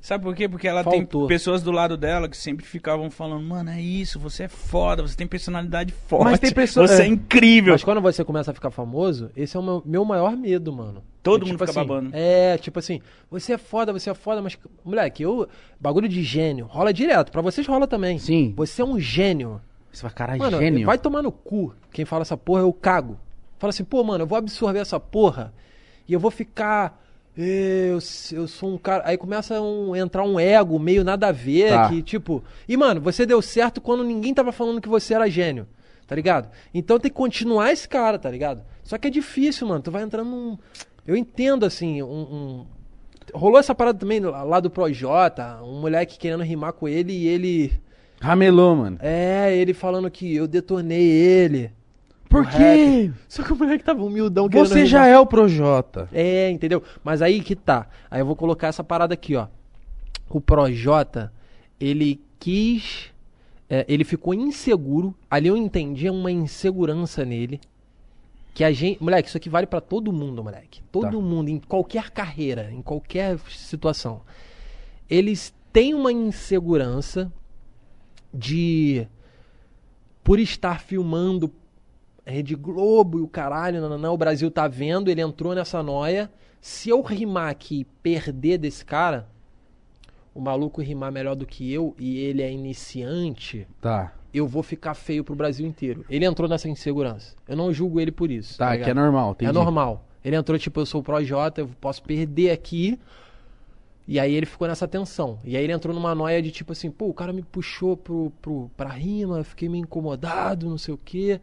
Sabe 0.00 0.24
por 0.24 0.34
quê? 0.34 0.48
Porque 0.48 0.68
ela 0.68 0.84
Faltou. 0.84 1.22
tem 1.22 1.28
pessoas 1.28 1.62
do 1.62 1.70
lado 1.70 1.96
dela 1.96 2.28
que 2.28 2.36
sempre 2.36 2.64
ficavam 2.64 3.10
falando, 3.10 3.42
mano, 3.44 3.70
é 3.70 3.80
isso, 3.80 4.18
você 4.18 4.44
é 4.44 4.48
foda, 4.48 5.02
você 5.02 5.16
tem 5.16 5.26
personalidade 5.26 5.92
forte. 6.06 6.24
Mas 6.24 6.38
tem 6.40 6.52
pessoa- 6.52 6.86
Você 6.86 7.02
é, 7.02 7.04
é. 7.04 7.08
incrível. 7.08 7.72
Mas 7.74 7.82
quando 7.84 8.00
você 8.00 8.24
começa 8.24 8.50
a 8.50 8.54
ficar 8.54 8.70
famoso, 8.70 9.30
esse 9.36 9.56
é 9.56 9.60
o 9.60 9.62
meu, 9.62 9.82
meu 9.84 10.04
maior 10.04 10.36
medo, 10.36 10.72
mano. 10.72 11.02
Todo 11.22 11.42
É 11.42 11.48
mundo 11.48 11.58
tipo 11.58 11.66
fica 11.66 11.80
assim, 11.80 11.88
babando. 11.88 12.10
É, 12.12 12.56
tipo 12.58 12.78
assim, 12.78 13.00
você 13.30 13.54
é 13.54 13.58
foda, 13.58 13.92
você 13.92 14.08
é 14.10 14.14
foda, 14.14 14.40
mas, 14.40 14.56
moleque, 14.84 15.22
eu. 15.24 15.48
Bagulho 15.80 16.08
de 16.08 16.22
gênio. 16.22 16.66
Rola 16.66 16.92
direto. 16.92 17.32
Pra 17.32 17.42
vocês 17.42 17.66
rola 17.66 17.86
também. 17.88 18.18
Sim. 18.18 18.54
Você 18.56 18.80
é 18.80 18.84
um 18.84 18.98
gênio. 19.00 19.60
Você 19.92 20.02
vai, 20.02 20.12
caralho, 20.12 20.38
Mano, 20.38 20.58
gênio. 20.58 20.86
vai 20.86 20.98
tomar 20.98 21.22
no 21.22 21.32
cu. 21.32 21.74
Quem 21.92 22.04
fala 22.04 22.22
essa 22.22 22.36
porra, 22.36 22.60
eu 22.60 22.72
cago. 22.72 23.18
Fala 23.58 23.70
assim, 23.70 23.82
pô, 23.84 24.04
mano, 24.04 24.22
eu 24.22 24.26
vou 24.26 24.36
absorver 24.38 24.78
essa 24.78 25.00
porra 25.00 25.52
e 26.06 26.12
eu 26.12 26.20
vou 26.20 26.30
ficar. 26.30 27.02
Eu, 27.36 27.98
eu 28.32 28.48
sou 28.48 28.72
um 28.74 28.78
cara. 28.78 29.02
Aí 29.06 29.16
começa 29.18 29.54
a 29.54 29.98
entrar 29.98 30.24
um 30.24 30.40
ego 30.40 30.78
meio 30.78 31.04
nada 31.04 31.28
a 31.28 31.32
ver, 31.32 31.70
Tá. 31.70 31.88
que 31.88 32.02
tipo. 32.02 32.42
E, 32.68 32.76
mano, 32.76 33.00
você 33.00 33.26
deu 33.26 33.42
certo 33.42 33.80
quando 33.80 34.02
ninguém 34.02 34.32
tava 34.32 34.52
falando 34.52 34.80
que 34.80 34.88
você 34.88 35.12
era 35.12 35.28
gênio, 35.28 35.66
tá 36.06 36.14
ligado? 36.16 36.48
Então 36.72 36.98
tem 36.98 37.10
que 37.10 37.16
continuar 37.16 37.70
esse 37.72 37.86
cara, 37.88 38.18
tá 38.18 38.30
ligado? 38.30 38.62
Só 38.82 38.96
que 38.96 39.08
é 39.08 39.10
difícil, 39.10 39.66
mano. 39.66 39.82
Tu 39.82 39.90
vai 39.90 40.02
entrando 40.02 40.30
num. 40.30 40.58
Eu 41.06 41.14
entendo, 41.16 41.66
assim, 41.66 42.02
um. 42.02 42.06
um- 42.08 42.66
Rolou 43.34 43.58
essa 43.58 43.74
parada 43.74 43.98
também 43.98 44.20
lá 44.20 44.44
lá 44.44 44.60
do 44.60 44.70
Projota, 44.70 45.58
um 45.62 45.80
moleque 45.80 46.16
querendo 46.16 46.44
rimar 46.44 46.72
com 46.72 46.86
ele 46.88 47.12
e 47.12 47.26
ele. 47.26 47.72
Ramelou, 48.20 48.76
mano. 48.76 48.98
É, 49.02 49.54
ele 49.54 49.74
falando 49.74 50.08
que 50.10 50.34
eu 50.34 50.46
detonei 50.46 51.06
ele. 51.10 51.70
Por 52.28 52.46
quê? 52.48 53.10
Só 53.28 53.42
que 53.42 53.52
o 53.52 53.56
moleque 53.56 53.84
tava 53.84 54.02
humildão 54.04 54.48
querendo 54.48 54.66
Você 54.68 54.84
já 54.86 55.06
é 55.06 55.18
o 55.18 55.26
Projota. 55.26 56.08
É, 56.12 56.50
entendeu? 56.50 56.82
Mas 57.04 57.22
aí 57.22 57.40
que 57.40 57.54
tá. 57.56 57.88
Aí 58.10 58.20
eu 58.20 58.26
vou 58.26 58.36
colocar 58.36 58.68
essa 58.68 58.82
parada 58.84 59.14
aqui, 59.14 59.36
ó. 59.36 59.46
O 60.28 60.40
Projota, 60.40 61.32
ele 61.80 62.20
quis. 62.38 63.12
é, 63.70 63.84
ele 63.88 64.04
ficou 64.04 64.34
inseguro. 64.34 65.14
Ali 65.30 65.48
eu 65.48 65.56
entendi 65.56 66.08
uma 66.10 66.30
insegurança 66.30 67.24
nele. 67.24 67.60
Que 68.54 68.64
a 68.64 68.72
gente. 68.72 69.02
Moleque, 69.02 69.28
isso 69.28 69.36
aqui 69.36 69.48
vale 69.48 69.66
pra 69.66 69.80
todo 69.80 70.12
mundo, 70.12 70.42
moleque. 70.42 70.82
Todo 70.90 71.18
Tá. 71.18 71.22
mundo, 71.24 71.48
em 71.48 71.58
qualquer 71.60 72.10
carreira, 72.10 72.70
em 72.72 72.80
qualquer 72.82 73.38
situação. 73.50 74.22
Eles 75.08 75.54
têm 75.72 75.94
uma 75.94 76.10
insegurança 76.12 77.30
de. 78.32 79.06
Por 80.24 80.40
estar 80.40 80.80
filmando 80.80 81.52
Rede 82.32 82.54
Globo 82.54 83.18
e 83.18 83.22
o 83.22 83.28
caralho, 83.28 83.80
não, 83.80 83.88
não, 83.90 83.98
não, 83.98 84.14
o 84.14 84.18
Brasil 84.18 84.50
tá 84.50 84.66
vendo, 84.66 85.08
ele 85.10 85.20
entrou 85.20 85.54
nessa 85.54 85.82
noia. 85.82 86.30
Se 86.60 86.88
eu 86.90 87.00
rimar 87.02 87.50
aqui 87.50 87.80
e 87.80 87.84
perder 87.84 88.58
desse 88.58 88.84
cara, 88.84 89.28
o 90.34 90.40
maluco 90.40 90.80
rimar 90.82 91.12
melhor 91.12 91.36
do 91.36 91.46
que 91.46 91.72
eu 91.72 91.94
e 91.98 92.18
ele 92.18 92.42
é 92.42 92.50
iniciante, 92.50 93.66
Tá. 93.80 94.12
eu 94.34 94.46
vou 94.46 94.62
ficar 94.62 94.94
feio 94.94 95.22
pro 95.22 95.34
Brasil 95.36 95.64
inteiro. 95.66 96.04
Ele 96.10 96.24
entrou 96.24 96.48
nessa 96.48 96.68
insegurança. 96.68 97.34
Eu 97.46 97.56
não 97.56 97.72
julgo 97.72 98.00
ele 98.00 98.10
por 98.10 98.30
isso. 98.30 98.58
Tá, 98.58 98.72
ligado? 98.72 98.84
que 98.84 98.90
é 98.90 98.94
normal. 98.94 99.30
Entendi. 99.32 99.50
É 99.50 99.52
normal. 99.52 100.04
Ele 100.24 100.34
entrou 100.34 100.58
tipo, 100.58 100.80
eu 100.80 100.86
sou 100.86 101.00
o 101.00 101.04
Projota, 101.04 101.60
eu 101.60 101.68
posso 101.80 102.02
perder 102.02 102.50
aqui. 102.50 102.98
E 104.08 104.18
aí 104.20 104.34
ele 104.34 104.46
ficou 104.46 104.66
nessa 104.68 104.86
tensão. 104.88 105.38
E 105.44 105.56
aí 105.56 105.64
ele 105.64 105.72
entrou 105.72 105.94
numa 105.94 106.14
noia 106.14 106.42
de 106.42 106.50
tipo 106.50 106.72
assim, 106.72 106.90
pô, 106.90 107.06
o 107.08 107.14
cara 107.14 107.32
me 107.32 107.42
puxou 107.42 107.96
pro, 107.96 108.32
pro, 108.42 108.70
pra 108.76 108.88
rima, 108.90 109.38
eu 109.38 109.44
fiquei 109.44 109.68
meio 109.68 109.82
incomodado, 109.82 110.68
não 110.68 110.78
sei 110.78 110.94
o 110.94 110.98
quê. 111.04 111.40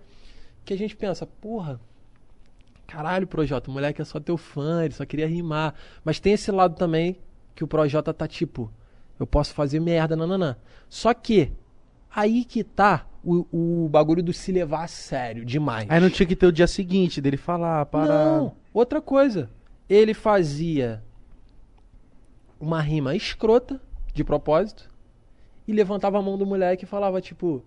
Que 0.65 0.73
a 0.73 0.77
gente 0.77 0.95
pensa, 0.95 1.25
porra, 1.25 1.79
caralho, 2.87 3.27
Projota, 3.27 3.69
o 3.69 3.73
moleque 3.73 4.01
é 4.01 4.05
só 4.05 4.19
teu 4.19 4.37
fã, 4.37 4.83
ele 4.83 4.93
só 4.93 5.05
queria 5.05 5.27
rimar. 5.27 5.73
Mas 6.03 6.19
tem 6.19 6.33
esse 6.33 6.51
lado 6.51 6.75
também 6.75 7.17
que 7.55 7.63
o 7.63 7.67
Projota 7.67 8.13
tá 8.13 8.27
tipo, 8.27 8.71
eu 9.19 9.27
posso 9.27 9.53
fazer 9.53 9.79
merda, 9.79 10.15
nananã. 10.15 10.55
Só 10.89 11.13
que, 11.13 11.51
aí 12.13 12.45
que 12.45 12.63
tá 12.63 13.05
o, 13.23 13.45
o 13.85 13.89
bagulho 13.89 14.21
do 14.21 14.33
se 14.33 14.51
levar 14.51 14.83
a 14.83 14.87
sério 14.87 15.45
demais. 15.45 15.89
Aí 15.89 15.99
não 15.99 16.09
tinha 16.09 16.27
que 16.27 16.35
ter 16.35 16.45
o 16.45 16.51
dia 16.51 16.67
seguinte 16.67 17.21
dele 17.21 17.37
falar, 17.37 17.85
parar. 17.85 18.07
Não, 18.07 18.55
outra 18.73 19.01
coisa. 19.01 19.49
Ele 19.89 20.13
fazia 20.13 21.03
uma 22.59 22.81
rima 22.81 23.15
escrota, 23.15 23.81
de 24.13 24.23
propósito, 24.23 24.89
e 25.67 25.73
levantava 25.73 26.19
a 26.19 26.21
mão 26.21 26.37
do 26.37 26.45
moleque 26.45 26.85
e 26.85 26.87
falava, 26.87 27.19
tipo, 27.21 27.63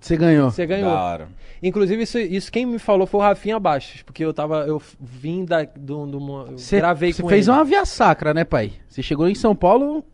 Você 0.00 0.16
ganhou. 0.16 0.50
você 0.50 0.66
ganhou. 0.66 0.90
Da 0.90 1.00
hora. 1.02 1.28
Inclusive, 1.62 2.02
isso, 2.02 2.18
isso 2.18 2.52
quem 2.52 2.66
me 2.66 2.78
falou 2.78 3.06
foi 3.06 3.20
o 3.20 3.22
Rafinha 3.22 3.58
Bastos, 3.58 4.02
porque 4.02 4.24
eu 4.24 4.32
tava. 4.32 4.66
Eu 4.66 4.80
vim 5.00 5.44
da. 5.44 5.64
Do, 5.64 6.06
do, 6.06 6.18
eu 6.50 6.58
Você 6.58 6.76
gravei 6.76 7.12
você 7.12 7.22
com 7.22 7.28
fez 7.28 7.48
ele. 7.48 7.56
uma 7.56 7.64
via 7.64 7.84
sacra, 7.84 8.34
né, 8.34 8.44
pai? 8.44 8.72
Você 8.88 9.02
chegou 9.02 9.28
em 9.28 9.34
São 9.34 9.54
Paulo. 9.56 10.04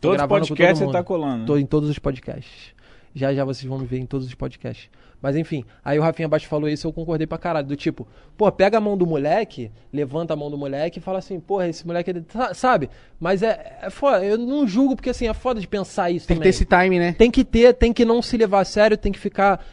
Todos 0.00 0.22
os 0.22 0.28
podcasts 0.28 0.78
todo 0.78 0.92
você 0.92 0.92
tá 0.92 1.02
colando. 1.02 1.44
Tô 1.46 1.56
em 1.56 1.66
todos 1.66 1.90
os 1.90 1.98
podcasts. 1.98 2.72
Já 3.18 3.34
já 3.34 3.44
vocês 3.44 3.64
vão 3.68 3.78
me 3.78 3.86
ver 3.86 3.98
em 3.98 4.06
todos 4.06 4.26
os 4.26 4.34
podcasts. 4.34 4.88
Mas 5.20 5.34
enfim, 5.34 5.64
aí 5.84 5.98
o 5.98 6.02
Rafinha 6.02 6.28
Bastos 6.28 6.48
falou 6.48 6.68
isso 6.68 6.86
eu 6.86 6.92
concordei 6.92 7.26
pra 7.26 7.36
caralho. 7.38 7.66
Do 7.66 7.74
tipo, 7.74 8.06
pô, 8.36 8.50
pega 8.52 8.78
a 8.78 8.80
mão 8.80 8.96
do 8.96 9.04
moleque, 9.04 9.68
levanta 9.92 10.32
a 10.32 10.36
mão 10.36 10.48
do 10.48 10.56
moleque 10.56 11.00
e 11.00 11.02
fala 11.02 11.18
assim, 11.18 11.40
porra, 11.40 11.66
esse 11.68 11.84
moleque. 11.84 12.10
é- 12.12 12.22
sa- 12.28 12.54
Sabe? 12.54 12.88
Mas 13.18 13.42
é, 13.42 13.78
é 13.82 13.90
foda. 13.90 14.24
Eu 14.24 14.38
não 14.38 14.66
julgo 14.68 14.94
porque 14.94 15.10
assim, 15.10 15.26
é 15.26 15.34
foda 15.34 15.60
de 15.60 15.66
pensar 15.66 16.08
isso 16.10 16.26
Tem 16.28 16.36
que 16.36 16.40
também. 16.40 16.52
ter 16.52 16.56
esse 16.56 16.64
time, 16.64 16.98
né? 17.00 17.12
Tem 17.18 17.30
que 17.32 17.44
ter, 17.44 17.74
tem 17.74 17.92
que 17.92 18.04
não 18.04 18.22
se 18.22 18.36
levar 18.36 18.60
a 18.60 18.64
sério, 18.64 18.96
tem 18.96 19.10
que 19.10 19.18
ficar 19.18 19.64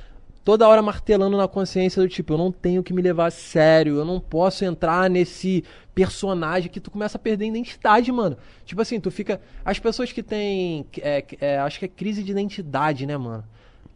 toda 0.46 0.68
hora 0.68 0.82
martelando 0.82 1.36
na 1.36 1.48
consciência 1.48 2.02
do 2.02 2.08
tipo, 2.08 2.34
eu 2.34 2.38
não 2.38 2.52
tenho 2.52 2.84
que 2.84 2.94
me 2.94 3.02
levar 3.02 3.26
a 3.26 3.32
sério, 3.32 3.98
eu 3.98 4.06
não 4.06 4.20
posso 4.20 4.64
entrar 4.64 5.10
nesse 5.10 5.64
personagem 5.94 6.70
que 6.72 6.80
tu 6.80 6.92
começa 6.92 7.18
a 7.18 7.20
perder 7.20 7.48
identidade, 7.48 8.12
mano. 8.12 8.38
Tipo 8.64 8.82
assim, 8.82 9.00
tu 9.00 9.10
fica. 9.10 9.42
As 9.66 9.80
pessoas 9.80 10.12
que 10.12 10.22
têm. 10.22 10.86
é, 11.02 11.26
é, 11.42 11.58
acho 11.58 11.80
que 11.80 11.86
é 11.86 11.88
crise 11.88 12.24
de 12.24 12.32
identidade, 12.32 13.08
né, 13.08 13.18
mano? 13.18 13.44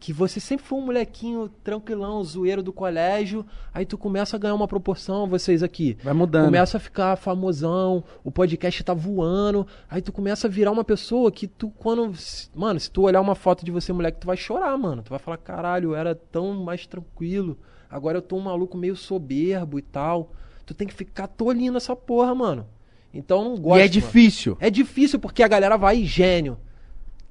Que 0.00 0.14
você 0.14 0.40
sempre 0.40 0.64
foi 0.64 0.78
um 0.78 0.86
molequinho 0.86 1.50
tranquilão, 1.62 2.24
zoeiro 2.24 2.62
do 2.62 2.72
colégio, 2.72 3.44
aí 3.72 3.84
tu 3.84 3.98
começa 3.98 4.34
a 4.34 4.38
ganhar 4.38 4.54
uma 4.54 4.66
proporção, 4.66 5.28
vocês 5.28 5.62
aqui. 5.62 5.98
Vai 6.02 6.14
mudando. 6.14 6.46
Começa 6.46 6.78
a 6.78 6.80
ficar 6.80 7.16
famosão, 7.16 8.02
o 8.24 8.30
podcast 8.30 8.82
tá 8.82 8.94
voando, 8.94 9.66
aí 9.90 10.00
tu 10.00 10.10
começa 10.10 10.46
a 10.46 10.50
virar 10.50 10.70
uma 10.70 10.82
pessoa 10.84 11.30
que 11.30 11.46
tu, 11.46 11.68
quando. 11.68 12.14
Mano, 12.54 12.80
se 12.80 12.90
tu 12.90 13.02
olhar 13.02 13.20
uma 13.20 13.34
foto 13.34 13.62
de 13.62 13.70
você, 13.70 13.92
moleque, 13.92 14.20
tu 14.20 14.26
vai 14.26 14.38
chorar, 14.38 14.74
mano. 14.78 15.02
Tu 15.02 15.10
vai 15.10 15.18
falar, 15.18 15.36
caralho, 15.36 15.90
eu 15.90 15.94
era 15.94 16.14
tão 16.14 16.54
mais 16.54 16.86
tranquilo, 16.86 17.58
agora 17.90 18.16
eu 18.16 18.22
tô 18.22 18.36
um 18.36 18.40
maluco 18.40 18.78
meio 18.78 18.96
soberbo 18.96 19.78
e 19.78 19.82
tal. 19.82 20.32
Tu 20.64 20.72
tem 20.72 20.88
que 20.88 20.94
ficar 20.94 21.26
tolindo 21.26 21.76
essa 21.76 21.94
porra, 21.94 22.34
mano. 22.34 22.66
Então 23.12 23.44
não 23.44 23.56
gosto. 23.56 23.76
e 23.76 23.80
é 23.80 23.82
mano. 23.82 23.90
difícil. 23.90 24.56
É 24.60 24.70
difícil 24.70 25.18
porque 25.18 25.42
a 25.42 25.48
galera 25.48 25.76
vai 25.76 26.02
gênio. 26.04 26.56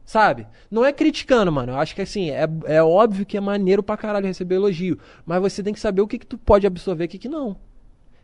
Sabe? 0.10 0.48
Não 0.72 0.84
é 0.84 0.92
criticando, 0.92 1.52
mano. 1.52 1.74
Eu 1.74 1.78
acho 1.78 1.94
que 1.94 2.02
assim, 2.02 2.32
é, 2.32 2.50
é 2.66 2.82
óbvio 2.82 3.28
que 3.28 3.38
é 3.38 3.40
maneiro 3.40 3.84
pra 3.84 3.96
caralho 3.96 4.26
receber 4.26 4.56
elogio. 4.56 4.98
Mas 5.24 5.40
você 5.40 5.62
tem 5.62 5.72
que 5.72 5.80
saber 5.80 6.02
o 6.02 6.08
que, 6.08 6.18
que 6.18 6.26
tu 6.26 6.36
pode 6.36 6.66
absorver 6.66 7.04
e 7.04 7.06
o 7.06 7.10
que, 7.10 7.20
que 7.20 7.30
não. 7.30 7.56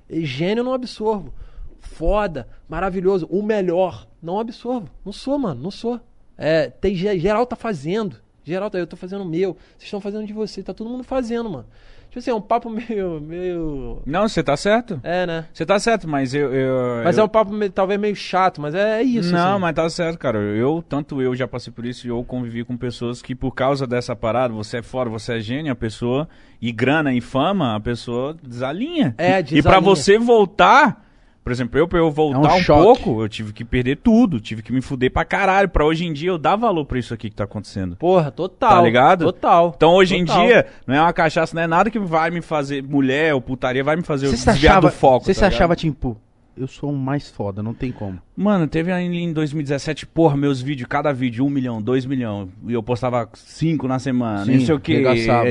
E 0.10 0.26
gênio 0.26 0.62
eu 0.62 0.66
não 0.66 0.74
absorvo. 0.74 1.32
Foda, 1.80 2.48
maravilhoso, 2.68 3.28
o 3.30 3.44
melhor. 3.44 4.08
Não 4.20 4.40
absorvo. 4.40 4.90
Não 5.06 5.14
sou, 5.14 5.38
mano. 5.38 5.62
Não 5.62 5.70
sou. 5.70 6.02
É, 6.36 6.72
tem, 6.72 6.96
ge- 6.96 7.20
geral 7.20 7.46
tá 7.46 7.56
fazendo. 7.56 8.16
Geral 8.44 8.72
tá, 8.72 8.80
eu 8.80 8.88
tô 8.88 8.96
fazendo 8.98 9.22
o 9.22 9.30
meu. 9.30 9.54
Vocês 9.78 9.84
estão 9.84 10.02
fazendo 10.02 10.26
de 10.26 10.34
você. 10.34 10.64
Tá 10.64 10.74
todo 10.74 10.90
mundo 10.90 11.04
fazendo, 11.04 11.52
mano. 11.52 11.68
Tipo 12.16 12.20
assim, 12.20 12.32
é 12.32 12.34
um 12.34 12.40
papo 12.42 12.70
meio. 12.70 13.20
meio. 13.20 14.02
Não, 14.06 14.26
você 14.26 14.42
tá 14.42 14.56
certo. 14.56 15.02
É, 15.04 15.26
né? 15.26 15.46
Você 15.52 15.66
tá 15.66 15.78
certo, 15.78 16.08
mas 16.08 16.34
eu. 16.34 16.54
eu 16.54 17.04
Mas 17.04 17.18
eu... 17.18 17.24
é 17.24 17.26
um 17.26 17.28
papo 17.28 17.52
meio- 17.52 17.70
talvez 17.70 18.00
meio 18.00 18.16
chato, 18.16 18.62
mas 18.62 18.74
é, 18.74 19.02
é 19.02 19.04
isso. 19.04 19.34
Não, 19.34 19.52
assim. 19.52 19.60
mas 19.62 19.76
tá 19.76 19.90
certo, 19.90 20.18
cara. 20.18 20.38
Eu, 20.40 20.82
tanto 20.88 21.22
eu 21.22 21.36
já 21.36 21.46
passei 21.46 21.74
por 21.74 21.86
isso 21.86 22.08
e 22.08 22.10
eu 22.10 22.24
convivi 22.24 22.64
com 22.64 22.78
pessoas 22.78 23.22
que, 23.22 23.36
por 23.36 23.52
causa 23.52 23.86
dessa 23.86 24.16
parada, 24.16 24.54
você 24.54 24.78
é 24.78 24.82
fora, 24.82 25.10
você 25.10 25.34
é 25.34 25.40
gênio, 25.42 25.74
a 25.74 25.76
pessoa, 25.76 26.26
e 26.62 26.72
grana 26.72 27.14
e 27.14 27.20
fama, 27.20 27.76
a 27.76 27.80
pessoa 27.82 28.34
desalinha. 28.42 29.14
É, 29.18 29.40
E 29.40 29.44
pra 29.62 29.80
desalinha. 29.80 29.82
você 29.82 30.18
voltar, 30.18 31.05
por 31.46 31.52
exemplo, 31.52 31.78
eu 31.78 31.88
pra 31.88 32.00
eu 32.00 32.10
voltar 32.10 32.40
É 32.50 32.54
um 32.54 32.58
um, 32.58 32.84
pouco, 32.84 33.22
eu 33.22 33.30
tive 33.30 33.54
que 33.54 33.64
perder 33.64 33.98
tudo, 33.98 34.40
tive 34.40 34.64
que 34.64 34.74
me 34.74 34.82
fuder 34.82 35.12
pra 35.12 35.24
caralho. 35.24 35.70
Pra 35.70 35.86
hoje 35.86 36.04
em 36.04 36.12
dia 36.12 36.30
eu 36.30 36.40
dar 36.40 36.56
valor 36.56 36.86
pra 36.86 36.98
isso 36.98 37.14
aqui 37.14 37.30
que 37.30 37.36
tá 37.36 37.44
acontecendo. 37.44 37.96
Porra, 37.98 38.32
total. 38.32 38.72
Tá 38.72 38.82
ligado? 38.82 39.26
Total. 39.26 39.72
Então 39.78 39.94
hoje 39.94 40.18
Total. 40.26 40.44
em 40.44 40.48
dia, 40.48 40.66
não 40.88 40.96
é 40.96 41.02
uma 41.02 41.14
cachaça, 41.14 41.56
não 41.56 41.62
é 41.62 41.68
nada 41.68 41.92
que 41.92 42.00
vai 42.00 42.32
me 42.32 42.42
fazer, 42.42 42.82
mulher 42.82 43.36
ou 43.36 43.42
putaria, 43.42 43.84
vai 43.84 43.96
me 43.96 44.02
fazer 44.02 44.26
eu 44.26 44.32
Você 44.32 44.38
se 44.38 44.46
desviar 44.48 44.72
achava, 44.78 44.88
do 44.88 44.94
foco. 44.94 45.24
você 45.26 45.34
tá 45.34 45.36
se 45.36 45.40
ligado? 45.42 45.54
achava, 45.54 45.76
tipo, 45.76 46.18
eu 46.58 46.68
sou 46.68 46.92
o 46.92 46.98
mais 46.98 47.30
foda, 47.30 47.62
não 47.62 47.74
tem 47.74 47.92
como. 47.92 48.20
Mano, 48.36 48.68
teve 48.68 48.92
aí 48.92 49.06
em 49.06 49.34
2017, 49.34 50.06
porra, 50.06 50.38
meus 50.38 50.62
vídeos, 50.62 50.88
cada 50.88 51.12
vídeo, 51.12 51.46
um 51.46 51.50
milhão, 51.50 51.82
dois 51.82 52.06
milhão. 52.06 52.50
E 52.68 52.74
eu 52.74 52.82
postava 52.82 53.30
cinco 53.34 53.88
na 53.88 54.00
semana, 54.00 54.46
Sim, 54.46 54.58
não 54.58 54.66
sei 54.66 54.76
o 54.76 54.80
que. 54.80 55.04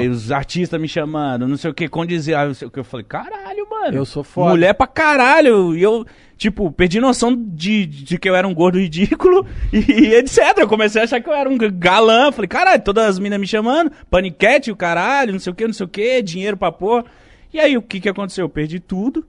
Os 0.09 0.33
artistas 0.33 0.81
me 0.81 0.89
chamando, 0.89 1.47
não 1.47 1.57
sei 1.57 1.71
o 1.71 1.75
que, 1.75 1.89
condizer. 1.89 2.35
Aí 2.35 2.47
não 2.47 2.55
sei 2.55 2.69
o 2.69 2.71
que. 2.71 2.79
Eu 2.79 2.85
falei, 2.85 3.05
caralho, 3.05 3.69
mano. 3.71 3.97
Eu 3.97 4.05
sou 4.05 4.25
foda. 4.25 4.51
Mulher 4.51 4.73
pra 4.75 4.87
caralho. 4.87 5.77
E 5.77 5.83
eu, 5.83 6.07
tipo, 6.39 6.73
perdi 6.73 7.01
noção 7.01 7.35
de, 7.37 7.85
de 7.87 8.19
que 8.19 8.29
eu 8.29 8.35
era 8.35 8.49
um 8.49 8.55
gordo 8.55 8.79
ridículo 8.79 9.47
e, 9.73 9.79
e 9.79 10.15
etc. 10.15 10.59
Eu 10.59 10.69
comecei 10.69 11.03
a 11.03 11.05
achar 11.05 11.21
que 11.21 11.29
eu 11.29 11.35
era 11.35 11.49
um 11.49 11.59
galã. 11.59 12.33
Falei, 12.33 12.49
caralho, 12.49 12.83
todas 12.83 13.05
as 13.05 13.19
minas 13.19 13.39
me 13.39 13.47
chamando, 13.47 13.93
paniquete, 14.11 14.71
o 14.71 14.77
caralho, 14.77 15.33
não 15.33 15.39
sei 15.39 15.53
o 15.53 15.57
que, 15.57 15.67
não 15.67 15.75
sei 15.75 15.85
o 15.85 15.89
que, 15.89 16.23
dinheiro 16.23 16.57
pra 16.57 16.73
pôr. 16.73 17.05
E 17.53 17.61
aí, 17.61 17.77
o 17.77 17.83
que 17.83 18.01
que 18.01 18.09
aconteceu? 18.09 18.47
Eu 18.47 18.49
perdi 18.49 18.81
tudo. 18.81 19.25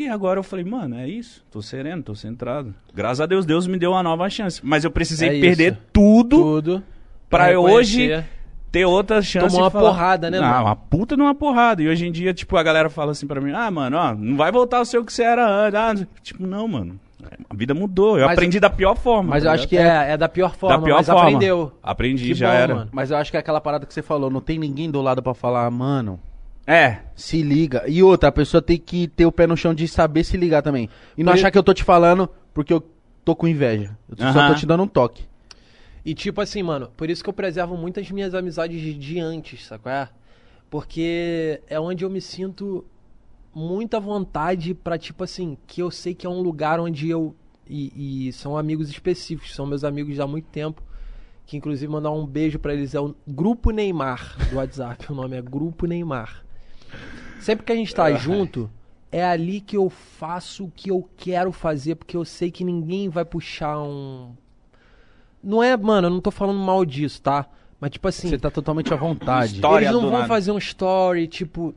E 0.00 0.08
agora 0.08 0.38
eu 0.38 0.44
falei, 0.44 0.64
mano, 0.64 0.96
é 0.96 1.08
isso. 1.08 1.44
Tô 1.50 1.60
sereno, 1.60 2.02
tô 2.04 2.14
centrado. 2.14 2.72
Graças 2.94 3.20
a 3.20 3.26
Deus, 3.26 3.44
Deus 3.44 3.66
me 3.66 3.76
deu 3.76 3.90
uma 3.90 4.02
nova 4.02 4.30
chance. 4.30 4.60
Mas 4.62 4.84
eu 4.84 4.92
precisei 4.92 5.28
É 5.28 5.32
isso. 5.32 5.40
perder 5.40 5.76
tudo 5.92 6.36
Tudo. 6.36 6.82
pra 7.28 7.58
hoje 7.58 8.24
ter 8.70 8.84
outra 8.84 9.20
chance. 9.20 9.46
Tomou 9.48 9.62
uma 9.64 9.70
falar- 9.70 9.90
porrada, 9.90 10.30
né, 10.30 10.38
Ah, 10.38 10.42
mano? 10.42 10.64
uma 10.66 10.76
puta 10.76 11.16
de 11.16 11.22
uma 11.22 11.34
porrada. 11.34 11.82
E 11.82 11.88
hoje 11.88 12.06
em 12.06 12.12
dia, 12.12 12.32
tipo, 12.32 12.56
a 12.56 12.62
galera 12.62 12.88
fala 12.88 13.10
assim 13.10 13.26
pra 13.26 13.40
mim, 13.40 13.50
ah, 13.52 13.68
mano, 13.72 13.96
ó, 13.96 14.14
não 14.14 14.36
vai 14.36 14.52
voltar 14.52 14.82
o 14.82 15.04
que 15.04 15.12
você 15.12 15.24
era 15.24 15.44
antes. 15.66 16.02
Ah, 16.04 16.06
tipo, 16.22 16.46
não, 16.46 16.68
mano. 16.68 17.00
A 17.50 17.54
vida 17.56 17.74
mudou. 17.74 18.16
Eu 18.16 18.26
Mas- 18.26 18.34
aprendi 18.38 18.60
da 18.60 18.70
pior 18.70 18.94
forma. 18.94 19.30
mas 19.30 19.42
tá 19.42 19.48
eu 19.48 19.52
acho 19.54 19.64
ligado? 19.68 19.82
que 19.84 19.88
é- 20.08 20.12
É, 20.12 20.16
da 20.16 20.28
pior 20.28 20.54
forma, 20.54 20.76
da 20.78 20.82
pior 20.84 20.96
mas 20.98 21.06
forma. 21.06 21.22
aprendeu. 21.22 21.72
Aprendi, 21.82 22.26
Que 22.28 22.34
já 22.34 22.48
bom, 22.50 22.54
era. 22.54 22.74
mano. 22.76 22.88
Mas 22.92 23.10
eu 23.10 23.16
acho 23.16 23.32
que 23.32 23.36
é 23.36 23.40
aquela 23.40 23.60
parada 23.60 23.84
que 23.84 23.92
você 23.92 24.00
falou, 24.02 24.30
não 24.30 24.40
tem 24.40 24.58
ninguém 24.60 24.88
do 24.88 25.02
lado 25.02 25.20
pra 25.20 25.34
falar, 25.34 25.68
mano, 25.72 26.20
É. 26.70 27.00
se 27.14 27.42
liga. 27.42 27.84
E 27.88 28.02
outra, 28.02 28.28
a 28.28 28.32
pessoa 28.32 28.60
tem 28.60 28.76
que 28.76 29.08
ter 29.08 29.24
o 29.24 29.32
pé 29.32 29.46
no 29.46 29.56
chão 29.56 29.74
de 29.74 29.88
saber 29.88 30.22
se 30.22 30.36
ligar 30.36 30.62
também. 30.62 30.90
E 31.16 31.24
não 31.24 31.32
Por 31.32 31.38
achar 31.38 31.50
que 31.50 31.56
eu 31.56 31.62
tô 31.62 31.72
te 31.72 31.82
falando 31.82 32.28
porque 32.52 32.72
eu 32.72 32.84
tô 33.24 33.34
com 33.34 33.48
inveja. 33.48 33.96
Eu 34.08 34.16
só 34.18 34.40
Aham. 34.40 34.52
tô 34.52 34.54
te 34.54 34.66
dando 34.66 34.82
um 34.82 34.86
toque. 34.88 35.24
E 36.04 36.14
tipo 36.14 36.42
assim, 36.42 36.62
mano, 36.62 36.90
por 36.94 37.08
isso 37.08 37.22
que 37.24 37.30
eu 37.30 37.34
preservo 37.34 37.76
muitas 37.76 38.10
minhas 38.10 38.34
amizades 38.34 38.80
de, 38.98 39.18
antes, 39.18 39.66
sacou? 39.66 39.90
É? 39.90 40.10
Porque 40.68 41.62
é 41.68 41.80
onde 41.80 42.04
eu 42.04 42.10
me 42.10 42.20
sinto 42.20 42.84
muita 43.54 43.98
vontade 43.98 44.74
pra, 44.74 44.98
tipo 44.98 45.24
assim, 45.24 45.56
que 45.66 45.80
eu 45.80 45.90
sei 45.90 46.14
que 46.14 46.26
é 46.26 46.30
um 46.30 46.40
lugar 46.40 46.80
onde 46.80 47.08
eu. 47.08 47.34
E, 47.66 48.28
e 48.28 48.32
são 48.32 48.56
amigos 48.56 48.90
específicos, 48.90 49.54
são 49.54 49.66
meus 49.66 49.84
amigos 49.84 50.20
há 50.20 50.26
muito 50.26 50.46
tempo. 50.46 50.82
Que 51.46 51.56
inclusive 51.56 51.90
mandar 51.90 52.10
um 52.10 52.26
beijo 52.26 52.58
pra 52.58 52.74
eles 52.74 52.94
é 52.94 53.00
o 53.00 53.14
Grupo 53.26 53.70
Neymar 53.70 54.36
do 54.50 54.56
WhatsApp. 54.56 55.06
O 55.10 55.14
nome 55.14 55.36
é 55.36 55.40
Grupo 55.40 55.86
Neymar. 55.86 56.44
Sempre 57.40 57.64
que 57.64 57.72
a 57.72 57.76
gente 57.76 57.94
tá 57.94 58.12
junto, 58.12 58.70
é 59.10 59.24
ali 59.24 59.60
que 59.60 59.76
eu 59.76 59.88
faço 59.88 60.64
o 60.64 60.72
que 60.74 60.90
eu 60.90 61.08
quero 61.16 61.52
fazer, 61.52 61.94
porque 61.94 62.16
eu 62.16 62.24
sei 62.24 62.50
que 62.50 62.64
ninguém 62.64 63.08
vai 63.08 63.24
puxar 63.24 63.80
um. 63.80 64.32
Não 65.42 65.62
é, 65.62 65.76
mano, 65.76 66.08
eu 66.08 66.10
não 66.10 66.20
tô 66.20 66.30
falando 66.30 66.58
mal 66.58 66.84
disso, 66.84 67.22
tá? 67.22 67.46
Mas 67.80 67.92
tipo 67.92 68.08
assim, 68.08 68.28
Você 68.28 68.38
tá 68.38 68.50
totalmente 68.50 68.92
à 68.92 68.96
vontade. 68.96 69.54
História 69.54 69.86
eles 69.86 69.94
não 69.94 70.02
vão 70.02 70.12
nada. 70.12 70.26
fazer 70.26 70.50
um 70.50 70.58
story, 70.58 71.28
tipo, 71.28 71.74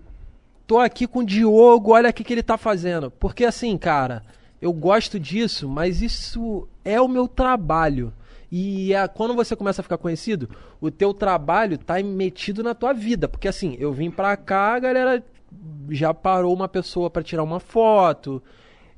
tô 0.65 0.79
aqui 0.79 1.05
com 1.05 1.19
o 1.19 1.25
Diogo, 1.25 1.91
olha 1.91 2.09
o 2.09 2.13
que, 2.13 2.23
que 2.23 2.33
ele 2.33 2.43
tá 2.43 2.57
fazendo. 2.57 3.11
Porque 3.11 3.45
assim, 3.45 3.77
cara, 3.77 4.23
eu 4.61 4.73
gosto 4.73 5.19
disso, 5.19 5.69
mas 5.69 6.01
isso 6.01 6.67
é 6.83 6.99
o 6.99 7.07
meu 7.07 7.27
trabalho. 7.27 8.11
E 8.51 8.93
é, 8.93 9.07
quando 9.07 9.33
você 9.33 9.55
começa 9.55 9.81
a 9.81 9.83
ficar 9.83 9.97
conhecido, 9.97 10.49
o 10.81 10.91
teu 10.91 11.13
trabalho 11.13 11.77
tá 11.77 12.01
metido 12.03 12.61
na 12.61 12.75
tua 12.75 12.91
vida. 12.91 13.27
Porque 13.29 13.47
assim, 13.47 13.77
eu 13.79 13.93
vim 13.93 14.11
pra 14.11 14.35
cá, 14.35 14.73
a 14.73 14.79
galera 14.79 15.23
já 15.89 16.13
parou 16.13 16.53
uma 16.53 16.67
pessoa 16.67 17.09
pra 17.09 17.23
tirar 17.23 17.43
uma 17.43 17.59
foto. 17.59 18.43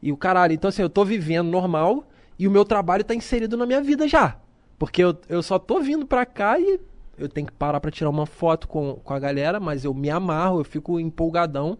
E 0.01 0.11
o 0.11 0.17
caralho, 0.17 0.53
então 0.53 0.69
assim, 0.69 0.81
eu 0.81 0.89
tô 0.89 1.05
vivendo 1.05 1.49
normal 1.49 2.03
e 2.37 2.47
o 2.47 2.51
meu 2.51 2.65
trabalho 2.65 3.03
tá 3.03 3.13
inserido 3.13 3.55
na 3.55 3.65
minha 3.65 3.81
vida 3.81 4.07
já. 4.07 4.37
Porque 4.79 5.03
eu, 5.03 5.15
eu 5.29 5.43
só 5.43 5.59
tô 5.59 5.79
vindo 5.79 6.05
pra 6.05 6.25
cá 6.25 6.59
e 6.59 6.79
eu 7.17 7.29
tenho 7.29 7.45
que 7.45 7.53
parar 7.53 7.79
pra 7.79 7.91
tirar 7.91 8.09
uma 8.09 8.25
foto 8.25 8.67
com, 8.67 8.95
com 9.03 9.13
a 9.13 9.19
galera, 9.19 9.59
mas 9.59 9.85
eu 9.85 9.93
me 9.93 10.09
amarro, 10.09 10.59
eu 10.59 10.63
fico 10.63 10.99
empolgadão. 10.99 11.77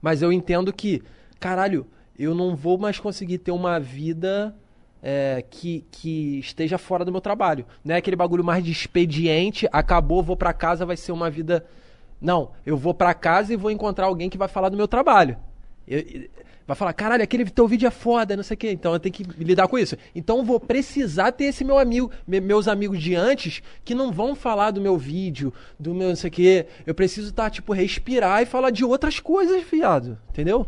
Mas 0.00 0.20
eu 0.20 0.30
entendo 0.30 0.72
que, 0.72 1.02
caralho, 1.38 1.86
eu 2.18 2.34
não 2.34 2.54
vou 2.54 2.76
mais 2.76 2.98
conseguir 2.98 3.38
ter 3.38 3.50
uma 3.50 3.80
vida 3.80 4.54
é, 5.02 5.44
que, 5.48 5.84
que 5.90 6.38
esteja 6.40 6.76
fora 6.78 7.04
do 7.04 7.12
meu 7.12 7.20
trabalho. 7.20 7.64
Não 7.84 7.94
é 7.94 7.98
aquele 7.98 8.16
bagulho 8.16 8.44
mais 8.44 8.62
de 8.64 8.70
expediente, 8.72 9.68
acabou, 9.72 10.22
vou 10.22 10.36
pra 10.36 10.52
casa, 10.52 10.84
vai 10.86 10.96
ser 10.96 11.12
uma 11.12 11.30
vida. 11.30 11.64
Não, 12.20 12.50
eu 12.66 12.76
vou 12.76 12.92
pra 12.92 13.14
casa 13.14 13.52
e 13.52 13.56
vou 13.56 13.70
encontrar 13.70 14.06
alguém 14.06 14.28
que 14.28 14.36
vai 14.38 14.48
falar 14.48 14.68
do 14.68 14.76
meu 14.76 14.86
trabalho. 14.88 15.36
Eu- 15.88 16.00
eu- 16.00 16.28
vai 16.66 16.76
falar, 16.76 16.92
caralho, 16.92 17.22
aquele 17.24 17.44
teu 17.46 17.66
vídeo 17.66 17.86
é 17.88 17.90
foda, 17.90 18.36
não 18.36 18.42
sei 18.44 18.54
o 18.54 18.58
quê. 18.58 18.70
Então 18.70 18.92
eu 18.92 19.00
tenho 19.00 19.12
que 19.12 19.24
lidar 19.42 19.66
com 19.66 19.76
isso. 19.78 19.96
Então 20.14 20.38
eu 20.38 20.44
vou 20.44 20.60
precisar 20.60 21.32
ter 21.32 21.44
esse 21.46 21.64
meu 21.64 21.78
amigo, 21.78 22.10
me- 22.26 22.40
meus 22.40 22.68
amigos 22.68 23.02
de 23.02 23.14
antes, 23.16 23.62
que 23.84 23.94
não 23.94 24.12
vão 24.12 24.34
falar 24.36 24.70
do 24.70 24.80
meu 24.80 24.96
vídeo, 24.98 25.52
do 25.78 25.94
meu 25.94 26.10
não 26.10 26.16
sei 26.16 26.28
o 26.28 26.32
quê. 26.32 26.66
Eu 26.86 26.94
preciso 26.94 27.30
estar, 27.30 27.50
tipo, 27.50 27.72
respirar 27.72 28.42
e 28.42 28.46
falar 28.46 28.70
de 28.70 28.84
outras 28.84 29.18
coisas, 29.18 29.64
viado. 29.64 30.16
Entendeu? 30.28 30.66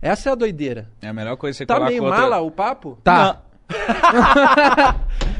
Essa 0.00 0.30
é 0.30 0.32
a 0.32 0.34
doideira. 0.36 0.88
É 1.02 1.08
a 1.08 1.12
melhor 1.12 1.36
coisa 1.36 1.54
que 1.54 1.58
você 1.58 1.66
Tá 1.66 1.80
meio 1.80 2.02
outra- 2.04 2.20
mala 2.20 2.40
o 2.40 2.50
papo? 2.50 2.98
Tá. 3.02 3.24
Now 3.24 3.44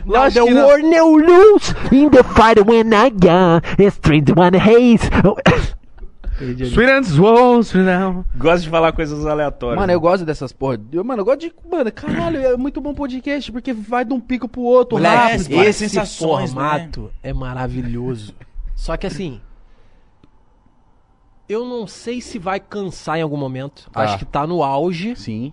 Lógico 0.06 0.46
the 0.46 0.54
war 0.54 0.78
no 0.82 1.16
lose 1.16 1.74
in 1.92 2.10
the 2.10 2.22
fight 2.22 2.60
when 2.66 2.92
I 2.92 3.10
got 3.10 3.64
street 3.90 4.30
one 4.36 4.56
haze. 4.58 5.08
Sweet 6.36 6.90
and 6.90 7.04
slow, 7.04 7.60
and- 7.60 8.24
Gosto 8.36 8.64
de 8.64 8.68
falar 8.68 8.92
coisas 8.92 9.24
aleatórias. 9.24 9.78
Mano, 9.78 9.92
eu 9.92 10.00
gosto 10.00 10.24
dessas 10.26 10.52
porra. 10.52 10.78
Eu, 10.92 11.04
mano, 11.04 11.20
eu 11.22 11.24
gosto 11.24 11.40
de. 11.40 11.54
Mano, 11.70 11.92
caralho, 11.92 12.38
é 12.38 12.56
muito 12.56 12.80
bom 12.80 12.92
podcast, 12.92 13.52
porque 13.52 13.72
vai 13.72 14.04
de 14.04 14.12
um 14.12 14.20
pico 14.20 14.48
pro 14.48 14.62
outro, 14.62 14.96
Moleque, 14.98 15.16
rápido. 15.16 15.62
esse 15.62 15.88
sensações, 15.88 16.52
formato 16.52 17.10
é 17.22 17.32
maravilhoso. 17.32 18.34
Só 18.74 18.96
que 18.96 19.06
assim, 19.06 19.40
eu 21.48 21.64
não 21.64 21.86
sei 21.86 22.20
se 22.20 22.38
vai 22.38 22.58
cansar 22.58 23.16
em 23.18 23.22
algum 23.22 23.36
momento. 23.36 23.88
Tá. 23.92 24.00
Acho 24.02 24.18
que 24.18 24.24
tá 24.24 24.44
no 24.46 24.62
auge, 24.62 25.14
Sim. 25.16 25.52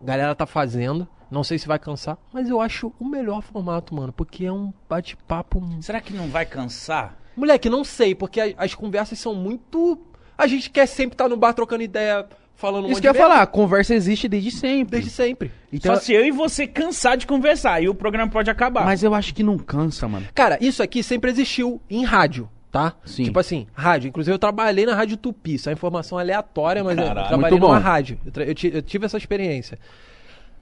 a 0.00 0.04
galera 0.04 0.34
tá 0.36 0.46
fazendo. 0.46 1.06
Não 1.30 1.42
sei 1.42 1.58
se 1.58 1.66
vai 1.66 1.78
cansar, 1.78 2.16
mas 2.32 2.48
eu 2.48 2.60
acho 2.60 2.92
o 3.00 3.04
melhor 3.04 3.42
formato, 3.42 3.94
mano, 3.94 4.12
porque 4.12 4.44
é 4.44 4.52
um 4.52 4.72
bate-papo. 4.88 5.62
Será 5.80 6.00
que 6.00 6.12
não 6.12 6.28
vai 6.28 6.46
cansar? 6.46 7.16
Moleque, 7.36 7.68
não 7.68 7.84
sei, 7.84 8.14
porque 8.14 8.40
a- 8.40 8.54
as 8.56 8.74
conversas 8.74 9.18
são 9.18 9.34
muito. 9.34 9.98
A 10.38 10.46
gente 10.46 10.70
quer 10.70 10.86
sempre 10.86 11.14
estar 11.14 11.28
no 11.28 11.36
bar 11.36 11.52
trocando 11.52 11.82
ideia, 11.82 12.26
falando 12.54 12.86
um 12.86 12.90
Isso 12.92 13.00
que 13.00 13.08
eu 13.08 13.12
de 13.12 13.18
ia 13.18 13.22
falar, 13.22 13.42
a 13.42 13.46
conversa 13.46 13.94
existe 13.94 14.28
desde 14.28 14.50
sempre. 14.50 14.92
Desde 14.92 15.10
sempre. 15.10 15.52
Então, 15.72 15.94
Só 15.94 16.00
se 16.00 16.12
eu 16.12 16.24
e 16.24 16.30
você 16.30 16.66
cansar 16.66 17.16
de 17.16 17.26
conversar, 17.26 17.72
aí 17.74 17.88
o 17.88 17.94
programa 17.94 18.30
pode 18.30 18.48
acabar. 18.50 18.84
Mas 18.84 19.02
eu 19.02 19.14
acho 19.14 19.34
que 19.34 19.42
não 19.42 19.58
cansa, 19.58 20.06
mano. 20.08 20.26
Cara, 20.34 20.56
isso 20.60 20.82
aqui 20.82 21.02
sempre 21.02 21.30
existiu 21.30 21.80
em 21.90 22.04
rádio, 22.04 22.48
tá? 22.70 22.94
Sim. 23.04 23.24
Tipo 23.24 23.38
assim, 23.40 23.66
rádio. 23.74 24.08
Inclusive 24.08 24.32
eu 24.34 24.38
trabalhei 24.38 24.86
na 24.86 24.94
Rádio 24.94 25.16
Tupi. 25.16 25.54
Isso 25.54 25.68
é 25.68 25.72
informação 25.72 26.16
aleatória, 26.18 26.82
mas 26.84 26.96
eu 26.96 27.04
trabalhei 27.28 27.58
numa 27.58 27.78
rádio. 27.78 28.18
Eu, 28.34 28.70
eu 28.72 28.82
tive 28.82 29.04
essa 29.06 29.16
experiência. 29.18 29.78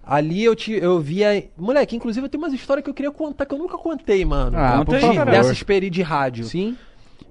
Ali 0.06 0.44
eu, 0.44 0.54
ti- 0.54 0.72
eu 0.80 1.00
via. 1.00 1.48
Moleque, 1.56 1.96
inclusive 1.96 2.26
eu 2.26 2.28
tenho 2.30 2.42
umas 2.42 2.52
histórias 2.52 2.84
que 2.84 2.90
eu 2.90 2.94
queria 2.94 3.10
contar 3.10 3.46
que 3.46 3.54
eu 3.54 3.58
nunca 3.58 3.76
contei, 3.78 4.24
mano. 4.24 4.56
Ah, 4.58 4.78
Conta 4.78 4.96
aí, 4.96 5.00
favor. 5.00 5.16
cara. 5.16 5.30
Dessa 5.30 5.52
experiência 5.52 5.90
de 5.90 6.02
rádio. 6.02 6.44
Sim. 6.44 6.76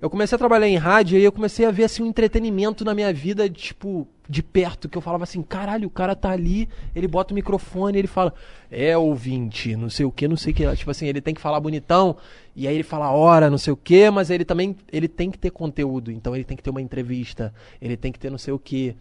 Eu 0.02 0.10
comecei 0.10 0.36
a 0.36 0.40
trabalhar 0.40 0.68
em 0.68 0.76
rádio 0.76 1.16
e 1.16 1.20
aí 1.20 1.24
eu 1.24 1.32
comecei 1.32 1.66
a 1.66 1.72
ver 1.72 1.86
assim 1.86 2.04
um 2.04 2.08
entretenimento 2.08 2.84
na 2.84 2.94
minha 2.94 3.14
vida, 3.14 3.50
tipo, 3.50 4.06
de 4.28 4.44
perto, 4.44 4.90
que 4.90 4.98
eu 4.98 5.02
falava 5.02 5.24
assim, 5.24 5.42
caralho, 5.42 5.88
o 5.88 5.92
cara 5.92 6.14
tá 6.14 6.30
ali, 6.30 6.68
ele 6.94 7.08
bota 7.08 7.32
o 7.34 7.36
microfone, 7.36 8.00
ele 8.00 8.08
fala, 8.08 8.34
é 8.70 8.98
ouvinte, 8.98 9.78
não 9.78 9.90
sei 9.90 10.06
o 10.06 10.12
que, 10.12 10.28
não 10.28 10.36
sei 10.36 10.52
o 10.52 10.56
que. 10.56 10.76
Tipo 10.76 10.92
assim, 10.92 11.08
ele 11.08 11.22
tem 11.22 11.34
que 11.34 11.40
falar 11.40 11.58
bonitão, 11.62 12.18
e 12.54 12.68
aí 12.68 12.74
ele 12.76 12.84
fala 12.84 13.12
hora, 13.12 13.50
não 13.50 13.58
sei 13.58 13.72
o 13.72 13.78
que, 13.78 14.10
mas 14.10 14.30
ele 14.30 14.44
também 14.44 14.76
ele 14.92 15.08
tem 15.08 15.32
que 15.32 15.38
ter 15.38 15.52
conteúdo, 15.52 16.12
então 16.12 16.36
ele 16.36 16.44
tem 16.44 16.58
que 16.58 16.64
ter 16.64 16.70
uma 16.70 16.82
entrevista, 16.82 17.54
ele 17.82 17.96
tem 17.96 18.12
que 18.12 18.20
ter 18.20 18.30
não 18.30 18.38
sei 18.38 18.54
o 18.54 18.60
que. 18.60 18.94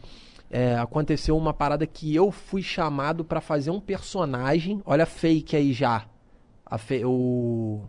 Aconteceu 0.81 1.37
uma 1.37 1.53
parada 1.55 1.87
que 1.87 2.15
eu 2.15 2.31
fui 2.31 2.63
chamado 2.63 3.25
pra 3.25 3.41
fazer 3.41 3.71
um 3.71 3.81
personagem, 3.81 4.83
olha 4.85 5.07
fake 5.07 5.57
aí 5.57 5.73
já. 5.73 6.05
a 6.67 6.79
fe- 6.79 7.05
o. 7.05 7.83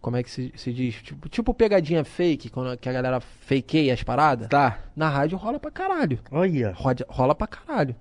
Como 0.00 0.16
é 0.16 0.22
que 0.22 0.30
se, 0.30 0.52
se 0.56 0.72
diz? 0.72 0.94
Tipo, 1.02 1.28
tipo 1.28 1.52
pegadinha 1.52 2.02
fake, 2.04 2.48
quando, 2.48 2.76
que 2.78 2.88
a 2.88 2.92
galera 2.92 3.20
fakeia 3.20 3.92
as 3.92 4.02
paradas. 4.02 4.48
Tá. 4.48 4.78
Na 4.96 5.08
rádio 5.10 5.36
rola 5.36 5.58
pra 5.60 5.70
caralho. 5.70 6.18
Olha. 6.30 6.72
Roda- 6.74 7.04
rola 7.08 7.34
pra 7.34 7.46
caralho. 7.46 7.94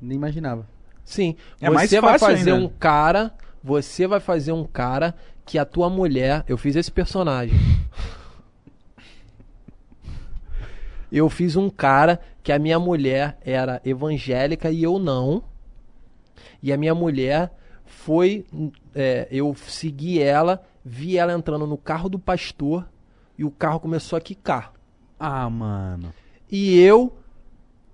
Nem 0.00 0.16
imaginava. 0.16 0.66
Sim. 1.04 1.36
É 1.60 1.68
mais 1.68 1.90
você 1.90 2.00
vai 2.00 2.18
fácil 2.18 2.36
fazer 2.38 2.52
ainda. 2.52 2.64
um 2.64 2.68
cara. 2.68 3.34
Você 3.62 4.06
vai 4.06 4.20
fazer 4.20 4.52
um 4.52 4.64
cara 4.64 5.14
que 5.44 5.58
a 5.58 5.64
tua 5.66 5.90
mulher. 5.90 6.42
Eu 6.48 6.56
fiz 6.56 6.74
esse 6.76 6.90
personagem. 6.90 7.58
Eu 11.12 11.28
fiz 11.28 11.56
um 11.56 11.68
cara 11.68 12.20
que 12.42 12.52
a 12.52 12.58
minha 12.58 12.78
mulher 12.78 13.38
era 13.44 13.80
evangélica 13.84 14.70
e 14.70 14.82
eu 14.82 14.98
não. 14.98 15.42
E 16.62 16.72
a 16.72 16.76
minha 16.76 16.94
mulher 16.94 17.52
foi. 17.84 18.44
é, 18.94 19.26
eu 19.30 19.54
segui 19.66 20.20
ela, 20.22 20.62
vi 20.84 21.16
ela 21.18 21.32
entrando 21.32 21.66
no 21.66 21.76
carro 21.76 22.08
do 22.08 22.18
pastor 22.18 22.88
e 23.38 23.44
o 23.44 23.50
carro 23.50 23.80
começou 23.80 24.16
a 24.16 24.20
quicar. 24.20 24.72
Ah, 25.18 25.48
mano. 25.50 26.12
E 26.50 26.78
eu 26.80 27.12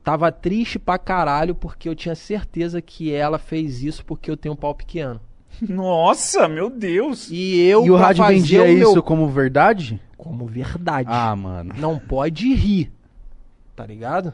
tava 0.04 0.30
triste 0.30 0.78
pra 0.78 0.98
caralho 0.98 1.54
porque 1.54 1.88
eu 1.88 1.94
tinha 1.94 2.14
certeza 2.14 2.80
que 2.80 3.12
ela 3.12 3.38
fez 3.38 3.82
isso 3.82 4.04
porque 4.04 4.30
eu 4.30 4.36
tenho 4.36 4.52
um 4.54 4.56
pau 4.56 4.74
pequeno. 4.74 5.20
Nossa, 5.66 6.46
meu 6.48 6.68
Deus. 6.70 7.28
E 7.30 7.60
eu 7.62 7.84
e 7.86 7.90
o 7.90 7.96
rádio 7.96 8.24
vendia 8.26 8.62
o 8.62 8.66
meu- 8.66 8.90
isso 8.92 9.02
como 9.02 9.26
verdade? 9.28 10.00
como 10.16 10.46
verdade. 10.46 11.08
Ah, 11.10 11.34
mano. 11.36 11.74
Não 11.78 11.98
pode 11.98 12.52
rir. 12.54 12.92
Tá 13.76 13.84
ligado? 13.86 14.32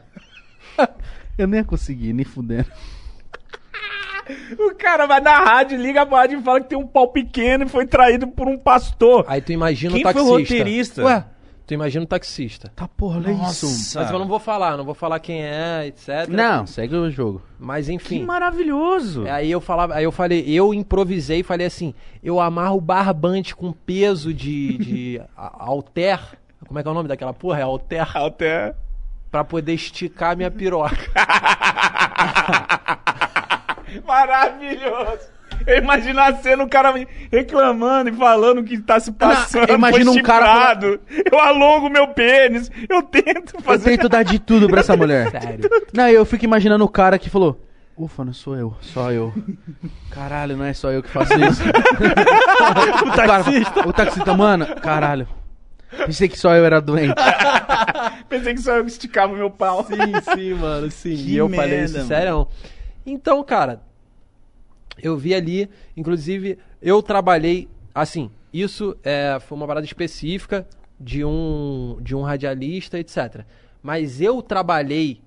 Eu 1.37 1.47
nem 1.47 1.59
ia 1.59 1.65
conseguir, 1.65 2.13
nem 2.13 2.23
fudendo. 2.25 2.67
O 4.57 4.73
cara 4.75 5.05
vai 5.05 5.19
na 5.19 5.37
rádio, 5.39 5.77
liga 5.77 6.05
pra 6.05 6.19
rádio 6.19 6.39
e 6.39 6.43
fala 6.43 6.61
que 6.61 6.69
tem 6.69 6.77
um 6.77 6.87
pau 6.87 7.09
pequeno 7.09 7.65
e 7.65 7.69
foi 7.69 7.85
traído 7.85 8.25
por 8.27 8.47
um 8.47 8.57
pastor. 8.57 9.25
Aí 9.27 9.41
tu 9.41 9.51
imagina 9.51 9.93
Quem 9.93 10.05
o 10.05 10.11
foi 10.13 10.21
o 10.21 10.25
taxista. 10.25 10.53
roteirista? 10.53 11.03
Ué, 11.03 11.25
tu 11.67 11.73
imagina 11.73 12.05
o 12.05 12.07
taxista. 12.07 12.71
Tá 12.73 12.87
porra, 12.87 13.17
olha 13.17 13.33
Nossa. 13.33 13.65
isso. 13.65 13.99
Mas 13.99 14.09
eu 14.09 14.17
não 14.19 14.27
vou 14.27 14.39
falar, 14.39 14.77
não 14.77 14.85
vou 14.85 14.93
falar 14.93 15.19
quem 15.19 15.43
é, 15.43 15.87
etc. 15.87 16.29
Não, 16.29 16.65
segue 16.65 16.95
o 16.95 17.11
jogo. 17.11 17.41
Mas 17.59 17.87
Que 17.87 17.93
enfim. 17.93 18.23
maravilhoso. 18.23 19.27
Aí 19.27 19.51
eu 19.51 19.59
falava, 19.59 19.95
aí 19.95 20.05
eu 20.05 20.11
falei, 20.11 20.45
eu 20.47 20.73
improvisei 20.73 21.39
e 21.41 21.43
falei 21.43 21.67
assim, 21.67 21.93
eu 22.23 22.39
amarro 22.39 22.79
barbante 22.79 23.53
com 23.53 23.73
peso 23.73 24.33
de, 24.33 24.77
de 24.77 25.21
alter. 25.35 26.19
Como 26.65 26.79
é 26.79 26.81
que 26.81 26.87
é 26.87 26.91
o 26.91 26.95
nome 26.95 27.09
daquela 27.09 27.33
porra? 27.33 27.59
É 27.59 27.63
alter. 27.63 28.07
Até. 28.17 28.73
Pra 29.33 29.43
poder 29.43 29.73
esticar 29.73 30.37
minha 30.37 30.51
piroca. 30.51 30.95
Maravilhoso. 34.05 35.33
Eu 35.65 35.79
imagino 35.79 36.19
a 36.19 36.35
cena, 36.35 36.63
o 36.63 36.69
cara 36.69 36.93
reclamando 37.31 38.11
e 38.11 38.13
falando 38.13 38.59
o 38.59 38.63
que 38.63 38.77
tá 38.77 38.99
se 38.99 39.11
passando. 39.11 39.69
eu 39.69 39.75
imagino 39.75 40.11
foi 40.11 40.21
um 40.21 40.23
cara. 40.23 40.77
Eu 41.31 41.39
alongo 41.39 41.89
meu 41.89 42.09
pênis. 42.09 42.69
Eu 42.87 43.01
tento 43.01 43.55
Eu 43.55 43.61
fazer. 43.63 43.97
tento 43.97 44.07
dar 44.07 44.21
de 44.21 44.37
tudo 44.37 44.67
pra 44.67 44.81
essa 44.81 44.95
mulher. 44.95 45.31
Sério. 45.33 45.67
Não, 45.91 46.07
eu 46.07 46.23
fico 46.25 46.45
imaginando 46.45 46.85
o 46.85 46.89
cara 46.89 47.17
que 47.17 47.27
falou: 47.27 47.59
Ufa, 47.97 48.23
não 48.23 48.33
sou 48.33 48.55
eu, 48.55 48.77
só 48.81 49.11
eu. 49.11 49.33
Caralho, 50.11 50.55
não 50.55 50.65
é 50.65 50.73
só 50.73 50.91
eu 50.91 51.01
que 51.01 51.09
faço 51.09 51.33
isso. 51.33 51.63
o 53.03 53.11
taxista. 53.15 53.89
o 53.89 53.91
taxista, 53.91 54.37
mano, 54.37 54.67
caralho. 54.75 55.27
Pensei 56.05 56.27
que 56.27 56.37
só 56.37 56.55
eu 56.55 56.65
era 56.65 56.81
doente. 56.81 57.13
Pensei 58.29 58.53
que 58.53 58.61
só 58.61 58.77
eu 58.77 58.85
que 58.85 58.91
esticava 58.91 59.33
meu 59.35 59.49
pau. 59.49 59.85
Sim, 59.85 60.35
sim, 60.35 60.53
mano, 60.53 60.89
sim. 60.91 61.15
Que 61.15 61.31
e 61.31 61.35
eu 61.37 61.49
falei 61.49 61.69
merda, 61.69 61.85
isso 61.85 61.95
mano. 61.97 62.07
sério. 62.07 62.47
Então, 63.05 63.43
cara, 63.43 63.81
eu 65.01 65.17
vi 65.17 65.33
ali, 65.33 65.69
inclusive, 65.95 66.57
eu 66.81 67.01
trabalhei, 67.01 67.67
assim, 67.93 68.29
isso 68.51 68.95
é, 69.03 69.37
foi 69.41 69.57
uma 69.57 69.67
parada 69.67 69.85
específica 69.85 70.67
de 70.99 71.25
um, 71.25 71.97
de 72.01 72.15
um 72.15 72.21
radialista, 72.21 72.99
etc. 72.99 73.43
Mas 73.81 74.21
eu 74.21 74.41
trabalhei 74.41 75.21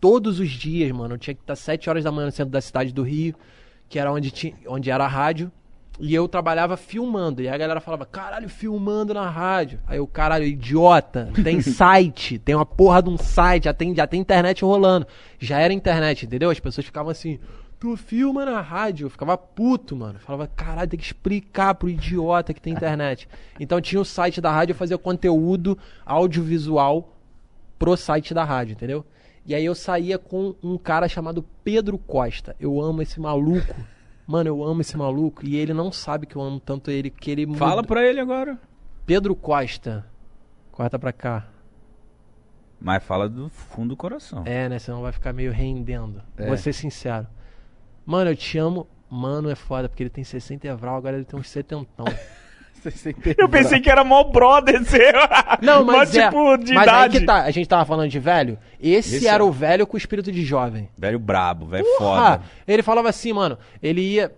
todos 0.00 0.40
os 0.40 0.50
dias, 0.50 0.90
mano. 0.92 1.14
Eu 1.14 1.18
tinha 1.18 1.34
que 1.34 1.40
estar 1.40 1.56
7 1.56 1.88
horas 1.88 2.04
da 2.04 2.12
manhã 2.12 2.26
no 2.26 2.32
centro 2.32 2.52
da 2.52 2.60
cidade 2.60 2.92
do 2.92 3.02
Rio, 3.02 3.34
que 3.88 3.98
era 3.98 4.12
onde, 4.12 4.30
tinha, 4.30 4.54
onde 4.66 4.90
era 4.90 5.04
a 5.04 5.08
rádio. 5.08 5.50
E 5.98 6.14
eu 6.14 6.28
trabalhava 6.28 6.76
filmando. 6.76 7.42
E 7.42 7.48
a 7.48 7.56
galera 7.56 7.80
falava, 7.80 8.04
caralho, 8.04 8.48
filmando 8.48 9.14
na 9.14 9.28
rádio. 9.28 9.80
Aí 9.86 9.98
eu, 9.98 10.06
caralho, 10.06 10.44
idiota, 10.44 11.30
tem 11.42 11.60
site, 11.62 12.38
tem 12.38 12.54
uma 12.54 12.66
porra 12.66 13.02
de 13.02 13.08
um 13.08 13.16
site, 13.16 13.64
já 13.64 13.72
tem, 13.72 13.94
já 13.94 14.06
tem 14.06 14.20
internet 14.20 14.64
rolando. 14.64 15.06
Já 15.38 15.58
era 15.58 15.72
internet, 15.72 16.26
entendeu? 16.26 16.50
As 16.50 16.60
pessoas 16.60 16.84
ficavam 16.84 17.10
assim, 17.10 17.38
tu 17.78 17.96
filma 17.96 18.44
na 18.44 18.60
rádio. 18.60 19.06
Eu 19.06 19.10
ficava 19.10 19.38
puto, 19.38 19.96
mano. 19.96 20.18
Falava, 20.18 20.46
caralho, 20.46 20.90
tem 20.90 20.98
que 20.98 21.06
explicar 21.06 21.74
pro 21.74 21.88
idiota 21.88 22.52
que 22.52 22.60
tem 22.60 22.72
internet. 22.72 23.28
Então 23.58 23.80
tinha 23.80 24.00
o 24.00 24.04
site 24.04 24.38
da 24.38 24.52
rádio, 24.52 24.72
eu 24.72 24.76
fazia 24.76 24.98
conteúdo 24.98 25.78
audiovisual 26.04 27.16
pro 27.78 27.96
site 27.96 28.34
da 28.34 28.44
rádio, 28.44 28.72
entendeu? 28.72 29.02
E 29.46 29.54
aí 29.54 29.64
eu 29.64 29.74
saía 29.74 30.18
com 30.18 30.54
um 30.62 30.76
cara 30.76 31.08
chamado 31.08 31.42
Pedro 31.64 31.96
Costa. 31.96 32.54
Eu 32.60 32.82
amo 32.82 33.00
esse 33.00 33.18
maluco. 33.18 33.74
Mano, 34.26 34.48
eu 34.48 34.64
amo 34.64 34.80
esse 34.80 34.96
maluco. 34.96 35.46
E 35.46 35.56
ele 35.56 35.72
não 35.72 35.92
sabe 35.92 36.26
que 36.26 36.36
eu 36.36 36.42
amo 36.42 36.58
tanto 36.58 36.90
ele, 36.90 37.10
que 37.10 37.30
ele 37.30 37.46
Fala 37.56 37.76
muda- 37.76 37.88
pra 37.88 38.04
ele 38.04 38.18
agora. 38.20 38.58
Pedro 39.04 39.34
Costa. 39.36 40.04
Corta 40.72 40.98
pra 40.98 41.12
cá. 41.12 41.48
Mas 42.80 43.02
fala 43.02 43.28
do 43.28 43.48
fundo 43.48 43.90
do 43.90 43.96
coração. 43.96 44.42
É, 44.44 44.68
né? 44.68 44.78
Senão 44.78 45.00
vai 45.02 45.12
ficar 45.12 45.32
meio 45.32 45.52
rendendo. 45.52 46.22
É. 46.36 46.46
Vou 46.46 46.56
ser 46.56 46.72
sincero. 46.72 47.26
Mano, 48.04 48.30
eu 48.30 48.36
te 48.36 48.58
amo. 48.58 48.86
Mano, 49.08 49.48
é 49.48 49.54
foda, 49.54 49.88
porque 49.88 50.02
ele 50.02 50.10
tem 50.10 50.24
60 50.24 50.66
evral, 50.66 50.96
agora 50.96 51.16
ele 51.16 51.24
tem 51.24 51.38
uns 51.38 51.48
setentão. 51.48 52.04
Eu 53.36 53.48
pensei 53.48 53.80
que 53.80 53.90
era 53.90 54.04
mó 54.04 54.24
brother 54.24 54.84
seu. 54.84 55.12
Não, 55.62 55.84
mas 55.86 56.14
Mó 56.14 56.20
é. 56.20 56.24
tipo 56.26 56.56
de 56.58 56.74
mas 56.74 56.82
idade. 56.84 57.16
aí 57.16 57.20
que 57.20 57.26
tá. 57.26 57.42
A 57.42 57.50
gente 57.50 57.68
tava 57.68 57.84
falando 57.84 58.10
de 58.10 58.18
velho. 58.18 58.58
Esse, 58.80 59.16
Esse 59.16 59.28
era 59.28 59.42
é. 59.42 59.46
o 59.46 59.52
velho 59.52 59.86
com 59.86 59.96
espírito 59.96 60.30
de 60.32 60.44
jovem. 60.44 60.88
Velho 60.96 61.18
brabo, 61.18 61.66
velho 61.66 61.84
Porra! 61.98 62.38
foda. 62.38 62.42
Ele 62.66 62.82
falava 62.82 63.08
assim, 63.08 63.32
mano. 63.32 63.58
Ele 63.82 64.00
ia. 64.00 64.32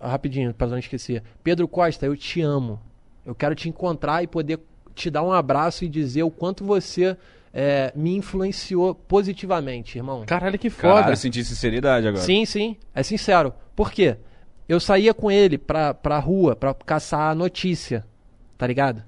Rapidinho, 0.00 0.54
pra 0.54 0.66
não 0.66 0.78
esquecer. 0.78 1.22
Pedro 1.42 1.66
Costa, 1.66 2.06
eu 2.06 2.16
te 2.16 2.40
amo. 2.40 2.80
Eu 3.26 3.34
quero 3.34 3.54
te 3.54 3.68
encontrar 3.68 4.22
e 4.22 4.26
poder 4.26 4.60
te 4.94 5.10
dar 5.10 5.22
um 5.22 5.32
abraço 5.32 5.84
e 5.84 5.88
dizer 5.88 6.22
o 6.22 6.30
quanto 6.30 6.64
você 6.64 7.16
é, 7.52 7.92
me 7.94 8.16
influenciou 8.16 8.94
positivamente, 8.94 9.98
irmão. 9.98 10.24
Caralho, 10.26 10.58
que 10.58 10.70
foda. 10.70 10.94
Caralho, 10.94 11.12
eu 11.12 11.16
senti 11.16 11.44
sinceridade 11.44 12.06
agora. 12.06 12.24
Sim, 12.24 12.44
sim. 12.44 12.76
É 12.94 13.02
sincero. 13.02 13.52
Por 13.74 13.90
quê? 13.90 14.16
Eu 14.68 14.78
saía 14.78 15.14
com 15.14 15.30
ele 15.30 15.56
pra, 15.56 15.94
pra 15.94 16.18
rua 16.18 16.54
pra 16.54 16.74
caçar 16.74 17.34
notícia. 17.34 18.04
Tá 18.56 18.66
ligado? 18.66 19.02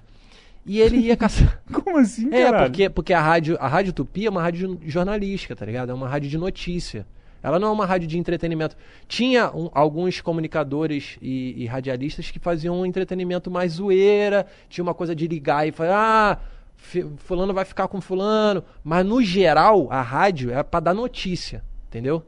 E 0.64 0.80
ele 0.80 0.96
ia 0.98 1.16
caçar. 1.18 1.60
Como 1.72 1.98
assim, 1.98 2.28
É, 2.32 2.44
caralho? 2.44 2.64
porque, 2.70 2.88
porque 2.90 3.12
a 3.12 3.20
rádio, 3.20 3.56
a 3.60 3.68
rádio 3.68 3.92
Tupi 3.92 4.26
é 4.26 4.30
uma 4.30 4.42
rádio 4.42 4.78
jornalística, 4.86 5.54
tá 5.56 5.64
ligado? 5.66 5.90
É 5.90 5.94
uma 5.94 6.08
rádio 6.08 6.30
de 6.30 6.38
notícia. 6.38 7.06
Ela 7.42 7.58
não 7.58 7.68
é 7.68 7.70
uma 7.72 7.86
rádio 7.86 8.06
de 8.06 8.18
entretenimento. 8.18 8.76
Tinha 9.08 9.50
um- 9.50 9.70
alguns 9.72 10.20
comunicadores 10.20 11.16
e, 11.22 11.62
e 11.62 11.66
radialistas 11.66 12.30
que 12.30 12.38
faziam 12.38 12.78
um 12.80 12.84
entretenimento 12.86 13.50
mais 13.50 13.72
zoeira, 13.72 14.46
tinha 14.68 14.82
uma 14.82 14.92
coisa 14.94 15.14
de 15.16 15.26
ligar 15.26 15.66
e 15.66 15.72
falar, 15.72 16.38
ah, 16.38 16.38
fulano 17.16 17.54
vai 17.54 17.64
ficar 17.64 17.88
com 17.88 17.98
fulano. 18.00 18.62
Mas 18.84 19.06
no 19.06 19.22
geral, 19.22 19.88
a 19.90 20.02
rádio 20.02 20.52
é 20.52 20.62
pra 20.62 20.80
dar 20.80 20.92
notícia, 20.94 21.64
entendeu? 21.88 22.22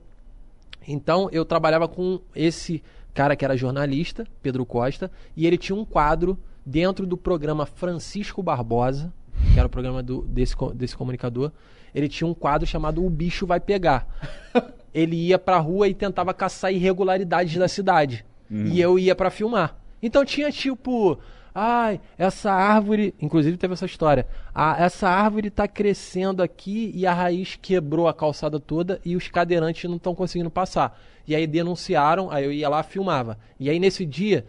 Então 0.88 1.28
eu 1.30 1.44
trabalhava 1.44 1.86
com 1.86 2.18
esse 2.34 2.82
cara 3.14 3.36
que 3.36 3.44
era 3.44 3.56
jornalista, 3.56 4.26
Pedro 4.42 4.64
Costa, 4.64 5.10
e 5.36 5.46
ele 5.46 5.58
tinha 5.58 5.76
um 5.76 5.84
quadro 5.84 6.38
dentro 6.64 7.06
do 7.06 7.16
programa 7.16 7.66
Francisco 7.66 8.42
Barbosa, 8.42 9.12
que 9.52 9.58
era 9.58 9.66
o 9.66 9.70
programa 9.70 10.02
do- 10.02 10.22
desse, 10.22 10.54
desse 10.74 10.96
comunicador. 10.96 11.50
Ele 11.94 12.08
tinha 12.08 12.26
um 12.26 12.32
quadro 12.34 12.66
chamado 12.66 13.04
O 13.04 13.10
Bicho 13.10 13.46
Vai 13.46 13.60
Pegar. 13.60 14.06
ele 14.94 15.16
ia 15.16 15.38
pra 15.38 15.58
rua 15.58 15.88
e 15.88 15.94
tentava 15.94 16.32
caçar 16.32 16.72
irregularidades 16.72 17.56
da 17.56 17.68
cidade. 17.68 18.24
E 18.50 18.80
eu 18.80 18.98
ia 18.98 19.14
pra 19.14 19.30
filmar. 19.30 19.76
Então 20.02 20.24
tinha 20.24 20.50
tipo. 20.50 21.18
Ai, 21.54 22.00
essa 22.16 22.50
árvore. 22.50 23.14
Inclusive 23.20 23.56
teve 23.56 23.74
essa 23.74 23.86
história. 23.86 24.26
Ah, 24.54 24.76
essa 24.78 25.08
árvore 25.08 25.50
tá 25.50 25.68
crescendo 25.68 26.42
aqui 26.42 26.90
e 26.94 27.06
a 27.06 27.12
raiz 27.12 27.58
quebrou 27.60 28.08
a 28.08 28.14
calçada 28.14 28.58
toda 28.58 29.00
e 29.04 29.14
os 29.16 29.28
cadeirantes 29.28 29.88
não 29.88 29.96
estão 29.96 30.14
conseguindo 30.14 30.50
passar. 30.50 30.98
E 31.26 31.34
aí 31.36 31.46
denunciaram, 31.46 32.30
aí 32.30 32.44
eu 32.44 32.52
ia 32.52 32.68
lá 32.68 32.82
filmava. 32.82 33.38
E 33.60 33.68
aí 33.70 33.78
nesse 33.78 34.04
dia, 34.06 34.46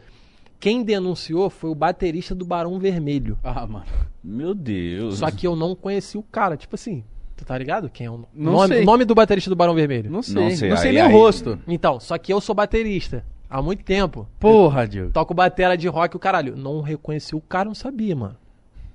quem 0.59 0.81
denunciou 0.83 1.49
foi 1.49 1.69
o 1.69 1.75
baterista 1.75 2.33
do 2.33 2.45
Barão 2.45 2.79
Vermelho. 2.79 3.37
Ah, 3.43 3.67
mano. 3.67 3.85
Meu 4.23 4.53
Deus. 4.53 5.17
Só 5.19 5.29
que 5.29 5.45
eu 5.45 5.55
não 5.55 5.75
conheci 5.75 6.17
o 6.17 6.23
cara. 6.23 6.55
Tipo 6.55 6.75
assim, 6.75 7.03
tu 7.35 7.43
tá 7.43 7.57
ligado? 7.57 7.89
Quem 7.89 8.07
é 8.07 8.09
o 8.09 8.25
Não 8.33 8.53
nome, 8.53 8.85
nome 8.85 9.03
do 9.05 9.13
baterista 9.13 9.49
do 9.49 9.55
Barão 9.57 9.75
Vermelho? 9.75 10.09
Não 10.09 10.21
sei. 10.23 10.35
Não 10.35 10.43
Não 10.43 10.49
sei, 10.55 10.77
sei, 10.77 10.89
aí- 10.91 10.93
nem 10.95 11.01
aí- 11.03 11.13
o 11.13 11.17
rosto. 11.17 11.59
Então, 11.67 11.99
só 11.99 12.17
que 12.17 12.31
eu 12.31 12.39
sou 12.39 12.55
baterista 12.55 13.25
há 13.53 13.61
muito 13.61 13.83
tempo. 13.83 14.27
Porra, 14.39 14.87
Diogo. 14.87 15.11
Toco 15.11 15.33
batera 15.33 15.77
de 15.77 15.87
rock, 15.87 16.15
o 16.15 16.19
caralho. 16.19 16.55
Não 16.57 16.81
reconheci 16.81 17.35
o 17.35 17.41
cara, 17.41 17.65
não 17.65 17.75
sabia, 17.75 18.15
mano. 18.15 18.35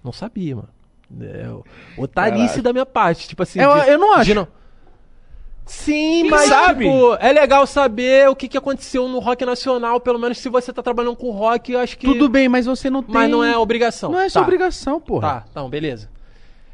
Não 0.02 0.12
sabia, 0.12 0.56
mano. 0.56 0.68
É, 1.20 1.46
otarice 1.96 2.60
da 2.60 2.72
minha 2.72 2.84
parte. 2.86 3.28
Tipo 3.28 3.42
assim. 3.42 3.60
Eu- 3.60 3.80
de- 3.80 3.88
eu 3.90 3.98
não 3.98 4.14
acho. 4.14 4.24
de 4.24 4.34
não- 4.34 4.48
Sim, 5.64 6.22
Quem 6.22 6.30
mas 6.30 6.48
sabe? 6.48 6.84
tipo, 6.86 7.14
é 7.20 7.30
legal 7.30 7.66
saber 7.66 8.26
o 8.30 8.34
que, 8.34 8.48
que 8.48 8.56
aconteceu 8.56 9.06
no 9.06 9.18
rock 9.18 9.44
nacional, 9.44 10.00
pelo 10.00 10.18
menos 10.18 10.38
se 10.38 10.48
você 10.48 10.72
tá 10.72 10.82
trabalhando 10.82 11.14
com 11.16 11.30
rock, 11.30 11.72
eu 11.72 11.78
acho 11.80 11.98
que. 11.98 12.06
Tudo 12.06 12.26
bem, 12.26 12.48
mas 12.48 12.64
você 12.64 12.88
não 12.88 13.02
tem. 13.02 13.12
Mas 13.14 13.30
não 13.30 13.44
é 13.44 13.56
obrigação. 13.56 14.10
Não 14.10 14.18
é 14.20 14.30
sua 14.30 14.40
Tá. 14.40 14.46
obrigação, 14.46 14.98
porra. 14.98 15.28
Tá, 15.28 15.44
então, 15.50 15.68
beleza. 15.68 16.08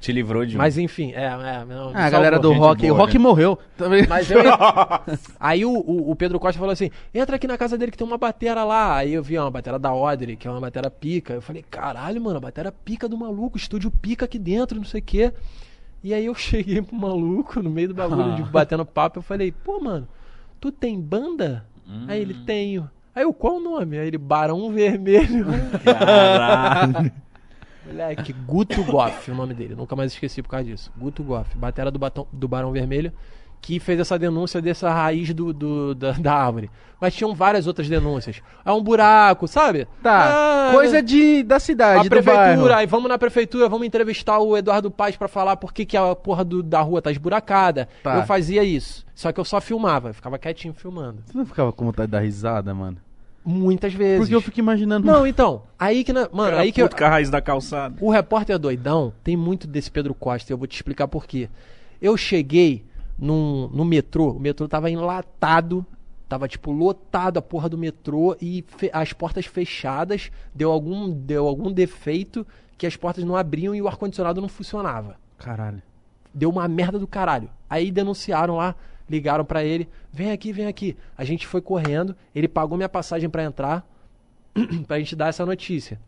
Te 0.05 0.12
livrou 0.12 0.44
de 0.44 0.55
um. 0.55 0.59
Mas 0.59 0.76
enfim, 0.76 1.12
é, 1.14 1.24
é. 1.24 1.64
Não, 1.64 1.90
Ah, 1.94 2.05
a 2.05 2.10
galera 2.10 2.39
do 2.39 2.52
rock. 2.52 2.82
boa, 2.82 2.93
o 2.93 2.97
rock 2.98 3.14
né? 3.14 3.18
morreu. 3.18 3.59
Mas 4.06 4.31
eu. 4.31 4.39
aí 5.40 5.64
o, 5.64 5.70
o, 5.72 6.10
o 6.10 6.14
Pedro 6.14 6.39
Costa 6.39 6.59
falou 6.59 6.74
assim: 6.74 6.90
entra 7.14 7.36
aqui 7.36 7.47
na 7.47 7.56
casa 7.56 7.78
dele 7.78 7.90
que 7.90 7.97
tem 7.97 8.06
uma 8.06 8.18
batera 8.18 8.64
lá. 8.64 8.97
Aí 8.97 9.14
eu 9.14 9.22
vi 9.22 9.39
ó, 9.39 9.44
uma 9.44 9.51
batera 9.51 9.78
da 9.78 9.89
Audrey, 9.89 10.36
que 10.36 10.47
é 10.47 10.51
uma 10.51 10.60
batera 10.60 10.90
pica. 10.90 11.32
Eu 11.32 11.40
falei, 11.40 11.64
caralho, 11.70 12.20
mano, 12.20 12.36
a 12.36 12.40
batera 12.40 12.70
pica 12.70 13.09
do 13.09 13.16
maluco, 13.16 13.56
estúdio 13.56 13.90
pica 13.90 14.26
aqui 14.26 14.39
dentro, 14.39 14.76
não 14.76 14.85
sei 14.85 15.01
o 15.01 15.05
quê. 15.05 15.32
E 16.02 16.12
aí 16.12 16.26
eu 16.26 16.35
cheguei 16.36 16.82
pro 16.82 16.94
maluco 16.94 17.62
no 17.62 17.70
meio 17.70 17.89
do 17.89 17.94
bagulho 17.94 18.35
de 18.35 18.43
batendo 18.52 18.85
papo. 18.85 19.20
Eu 19.20 19.22
falei, 19.22 19.52
pô, 19.52 19.81
mano, 19.81 20.06
tu 20.60 20.70
tem 20.70 21.01
banda? 21.01 21.64
Aí 22.06 22.20
ele 22.20 22.35
tenho. 22.44 22.90
Aí 23.14 23.22
eu, 23.22 23.32
qual 23.32 23.56
o 23.56 23.60
nome? 23.60 23.98
Aí 23.98 24.09
ele, 24.09 24.18
Barão 24.18 24.70
Vermelho. 24.70 25.47
Caralho. 25.82 27.10
Moleque, 27.86 28.32
Guto 28.32 28.82
Goff, 28.85 29.31
o 29.31 29.35
nome 29.35 29.55
dele. 29.55 29.74
Nunca 29.74 29.94
mais 29.94 30.12
esqueci 30.12 30.43
por 30.43 30.48
causa 30.48 30.65
disso. 30.66 30.93
Guto 30.97 31.23
Goff, 31.23 31.56
batera 31.56 31.90
do, 31.90 31.98
Batão, 31.98 32.27
do 32.32 32.48
Barão 32.48 32.73
Vermelho, 32.73 33.12
que 33.61 33.81
fez 33.81 33.98
essa 33.98 34.19
denúncia 34.19 34.61
dessa 34.61 34.90
raiz 34.93 35.32
do, 35.32 35.52
do- 35.52 35.94
da, 35.94 36.12
da 36.12 36.35
árvore. 36.35 36.70
Mas 37.01 37.15
tinham 37.15 37.35
várias 37.35 37.66
outras 37.66 37.89
denúncias. 37.89 38.43
É 38.65 38.70
um 38.73 38.82
buraco, 38.82 39.47
sabe? 39.48 39.86
Tá. 40.02 40.69
Ah, 40.69 40.73
Coisa 40.73 41.02
de, 41.02 41.43
da 41.43 41.59
cidade, 41.59 42.06
a 42.06 42.11
prefeitura, 42.11 42.77
aí 42.77 42.86
vamos 42.86 43.09
na 43.09 43.19
prefeitura, 43.19 43.69
vamos 43.69 43.86
entrevistar 43.86 44.39
o 44.39 44.56
Eduardo 44.56 44.90
Paz 44.90 45.16
pra 45.16 45.28
falar 45.28 45.56
por 45.56 45.73
que, 45.73 45.85
que 45.86 45.97
a 45.97 46.15
porra 46.15 46.44
do- 46.44 46.62
da 46.62 46.81
rua 46.81 47.01
tá 47.02 47.11
esburacada. 47.11 47.89
Tá. 48.02 48.16
Eu 48.16 48.23
fazia 48.24 48.62
isso. 48.65 49.05
Só 49.15 49.32
que 49.32 49.40
eu 49.40 49.44
só 49.44 49.61
filmava, 49.61 50.09
eu 50.11 50.15
ficava 50.15 50.39
quietinho 50.39 50.74
filmando. 50.74 51.23
Você 51.27 51.36
não 51.36 51.47
ficava 51.47 51.73
com 51.73 51.85
vontade 51.86 52.09
de 52.09 52.12
dar 52.12 52.20
risada, 52.20 52.74
mano? 52.74 52.97
Muitas 53.44 53.92
vezes. 53.92 54.20
Porque 54.20 54.34
eu 54.34 54.40
fico 54.40 54.58
imaginando. 54.58 55.06
Não, 55.06 55.26
então, 55.26 55.64
aí 55.78 56.02
que. 56.02 56.12
Na... 56.12 56.28
Mano, 56.32 56.56
aí 56.56 56.72
que 56.72 56.80
eu... 56.80 56.88
A 57.00 57.08
raiz 57.08 57.28
da 57.28 57.40
calçada. 57.42 57.96
O 58.00 58.10
repórter 58.10 58.58
doidão 58.58 59.12
tem 59.22 59.36
muito 59.36 59.66
desse 59.66 59.90
Pedro 59.90 60.14
Costa, 60.14 60.50
e 60.50 60.54
eu 60.54 60.58
vou 60.58 60.66
te 60.66 60.74
explicar 60.76 61.06
por 61.08 61.26
quê. 61.26 61.48
Eu 62.00 62.16
cheguei 62.16 62.84
num, 63.18 63.68
no 63.68 63.84
metrô, 63.84 64.30
o 64.32 64.40
metrô 64.40 64.66
tava 64.66 64.90
enlatado, 64.90 65.84
tava 66.28 66.48
tipo 66.48 66.72
lotado 66.72 67.36
a 67.38 67.42
porra 67.42 67.68
do 67.68 67.76
metrô 67.78 68.36
e 68.40 68.64
fe- 68.66 68.90
as 68.92 69.12
portas 69.12 69.46
fechadas, 69.46 70.30
deu 70.54 70.70
algum, 70.72 71.10
deu 71.10 71.46
algum 71.46 71.70
defeito 71.70 72.46
que 72.78 72.86
as 72.86 72.96
portas 72.96 73.24
não 73.24 73.36
abriam 73.36 73.74
e 73.74 73.80
o 73.82 73.86
ar-condicionado 73.88 74.40
não 74.40 74.48
funcionava. 74.48 75.16
Caralho. 75.38 75.82
Deu 76.32 76.50
uma 76.50 76.66
merda 76.66 76.98
do 76.98 77.06
caralho. 77.06 77.48
Aí 77.70 77.90
denunciaram 77.90 78.56
lá, 78.56 78.74
ligaram 79.09 79.44
pra 79.44 79.64
ele, 79.64 79.89
vem 80.12 80.31
aqui, 80.31 80.52
vem 80.52 80.66
aqui. 80.66 80.97
A 81.16 81.24
gente 81.24 81.47
foi 81.47 81.60
correndo, 81.60 82.16
ele 82.35 82.48
pagou 82.48 82.76
minha 82.76 82.89
passagem 82.89 83.28
pra 83.28 83.44
entrar, 83.44 83.86
pra 84.86 84.98
gente 84.98 85.14
dar 85.14 85.28
essa 85.28 85.44
notícia. 85.44 86.01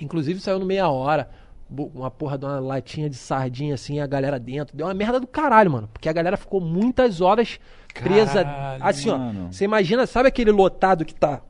Inclusive 0.00 0.40
saiu 0.40 0.58
no 0.58 0.66
meia 0.66 0.88
hora, 0.88 1.30
uma 1.68 2.10
porra 2.10 2.38
de 2.38 2.44
uma 2.44 2.60
latinha 2.60 3.10
de 3.10 3.16
sardinha 3.16 3.74
assim, 3.74 3.98
a 3.98 4.06
galera 4.06 4.38
dentro. 4.38 4.76
Deu 4.76 4.86
uma 4.86 4.94
merda 4.94 5.18
do 5.18 5.26
caralho, 5.26 5.70
mano. 5.70 5.88
Porque 5.92 6.08
a 6.08 6.12
galera 6.12 6.36
ficou 6.36 6.60
muitas 6.60 7.20
horas 7.20 7.58
presa. 7.92 8.44
Caralho, 8.44 8.84
assim, 8.84 9.10
ó. 9.10 9.18
mano. 9.18 9.52
Você 9.52 9.64
imagina, 9.64 10.06
sabe 10.06 10.28
aquele 10.28 10.50
lotado 10.50 11.04
que 11.04 11.14
tá 11.14 11.40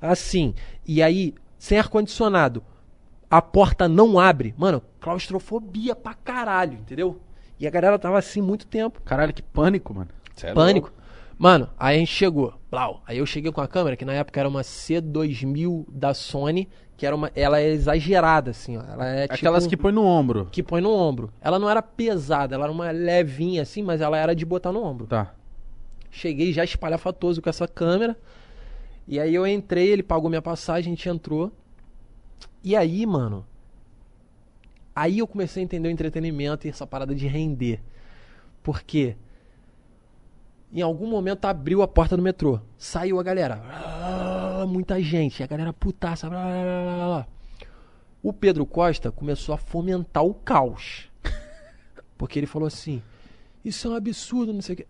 assim, 0.00 0.54
e 0.86 1.02
aí, 1.02 1.34
sem 1.58 1.78
ar-condicionado, 1.78 2.64
a 3.30 3.42
porta 3.42 3.86
não 3.86 4.18
abre? 4.18 4.54
Mano, 4.56 4.82
claustrofobia 4.98 5.94
pra 5.94 6.14
caralho, 6.14 6.78
entendeu? 6.78 7.20
E 7.58 7.66
a 7.66 7.70
galera 7.70 7.98
tava 7.98 8.18
assim 8.18 8.40
muito 8.40 8.66
tempo. 8.66 9.02
Caralho, 9.02 9.34
que 9.34 9.42
pânico, 9.42 9.92
mano. 9.92 10.08
Cê 10.40 10.48
é 10.48 10.54
Pânico. 10.54 10.92
Mano, 11.38 11.70
aí 11.78 11.96
a 11.96 11.98
gente 11.98 12.12
chegou. 12.12 12.54
Blau. 12.70 13.02
Aí 13.06 13.18
eu 13.18 13.26
cheguei 13.26 13.50
com 13.50 13.60
a 13.60 13.66
câmera, 13.68 13.96
que 13.96 14.04
na 14.04 14.12
época 14.12 14.38
era 14.38 14.48
uma 14.48 14.60
C2000 14.62 15.86
da 15.90 16.12
Sony, 16.12 16.68
que 16.96 17.06
era 17.06 17.16
uma. 17.16 17.30
Ela 17.34 17.60
é 17.60 17.68
exagerada, 17.68 18.50
assim, 18.50 18.76
ó. 18.76 18.82
Ela 18.82 19.06
é 19.08 19.22
tipo 19.22 19.34
Aquelas 19.34 19.64
um- 19.64 19.68
que 19.68 19.76
põe 19.76 19.90
no 19.92 20.04
ombro. 20.04 20.48
que 20.52 20.62
põe 20.62 20.80
no 20.82 20.90
ombro. 20.92 21.32
Ela 21.40 21.58
não 21.58 21.68
era 21.68 21.80
pesada, 21.80 22.54
ela 22.54 22.64
era 22.64 22.72
uma 22.72 22.90
levinha 22.90 23.62
assim, 23.62 23.82
mas 23.82 24.00
ela 24.02 24.18
era 24.18 24.34
de 24.34 24.44
botar 24.44 24.70
no 24.70 24.82
ombro. 24.84 25.06
Tá. 25.06 25.34
Cheguei 26.10 26.52
já 26.52 26.62
espalhafatoso 26.64 27.40
com 27.40 27.48
essa 27.48 27.66
câmera. 27.66 28.16
E 29.08 29.18
aí 29.18 29.34
eu 29.34 29.46
entrei, 29.46 29.88
ele 29.88 30.02
pagou 30.02 30.28
minha 30.28 30.42
passagem, 30.42 30.92
a 30.92 30.94
gente 30.96 31.08
entrou. 31.08 31.50
E 32.62 32.76
aí, 32.76 33.06
mano. 33.06 33.46
Aí 34.94 35.18
eu 35.20 35.26
comecei 35.26 35.62
a 35.62 35.64
entender 35.64 35.88
o 35.88 35.90
entretenimento 35.90 36.66
e 36.66 36.70
essa 36.70 36.86
parada 36.86 37.14
de 37.14 37.26
render. 37.26 37.80
Porque 38.62 39.16
em 40.72 40.82
algum 40.82 41.06
momento 41.06 41.46
abriu 41.46 41.82
a 41.82 41.88
porta 41.88 42.16
do 42.16 42.22
metrô. 42.22 42.60
Saiu 42.78 43.18
a 43.18 43.22
galera. 43.22 43.60
Ah, 43.64 44.64
Muita 44.66 45.00
gente. 45.02 45.42
A 45.42 45.46
galera 45.46 45.72
putaça. 45.72 46.28
O 48.22 48.32
Pedro 48.32 48.66
Costa 48.66 49.10
começou 49.10 49.54
a 49.54 49.58
fomentar 49.58 50.24
o 50.24 50.34
caos. 50.34 51.10
Porque 52.16 52.38
ele 52.38 52.46
falou 52.46 52.66
assim: 52.66 53.02
Isso 53.64 53.88
é 53.88 53.90
um 53.90 53.94
absurdo, 53.94 54.52
não 54.52 54.60
sei 54.60 54.74
o 54.74 54.76
quê. 54.76 54.86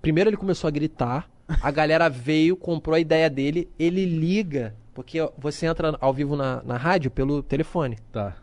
Primeiro 0.00 0.30
ele 0.30 0.36
começou 0.36 0.68
a 0.68 0.70
gritar. 0.70 1.28
A 1.60 1.70
galera 1.70 2.08
veio, 2.08 2.56
comprou 2.56 2.94
a 2.94 3.00
ideia 3.00 3.28
dele. 3.28 3.68
Ele 3.78 4.06
liga. 4.06 4.74
Porque 4.94 5.18
você 5.36 5.66
entra 5.66 5.96
ao 6.00 6.12
vivo 6.12 6.36
na, 6.36 6.62
na 6.62 6.76
rádio 6.76 7.10
pelo 7.10 7.42
telefone. 7.42 7.98
Tá. 8.12 8.36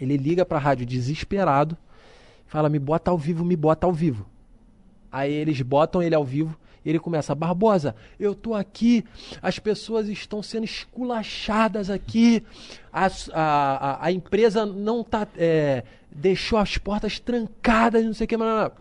Ele 0.00 0.16
liga 0.16 0.44
pra 0.44 0.58
rádio 0.58 0.86
desesperado. 0.86 1.76
Fala: 2.46 2.68
Me 2.68 2.78
bota 2.78 3.10
ao 3.10 3.18
vivo, 3.18 3.44
me 3.44 3.56
bota 3.56 3.86
ao 3.86 3.92
vivo. 3.92 4.26
Aí 5.14 5.32
eles 5.32 5.62
botam 5.62 6.02
ele 6.02 6.12
ao 6.12 6.24
vivo. 6.24 6.58
E 6.84 6.90
ele 6.90 6.98
começa: 6.98 7.36
Barbosa, 7.36 7.94
eu 8.18 8.34
tô 8.34 8.52
aqui. 8.52 9.04
As 9.40 9.60
pessoas 9.60 10.08
estão 10.08 10.42
sendo 10.42 10.64
esculachadas 10.64 11.88
aqui. 11.88 12.42
A, 12.92 13.08
a, 13.32 14.06
a, 14.06 14.12
empresa 14.12 14.66
não 14.66 15.04
tá. 15.04 15.24
é, 15.36 15.84
deixou 16.10 16.58
as 16.58 16.76
portas 16.76 17.20
trancadas, 17.20 18.04
não 18.04 18.12
sei 18.12 18.24
o 18.24 18.28
que. 18.28 18.36
blá. 18.36 18.72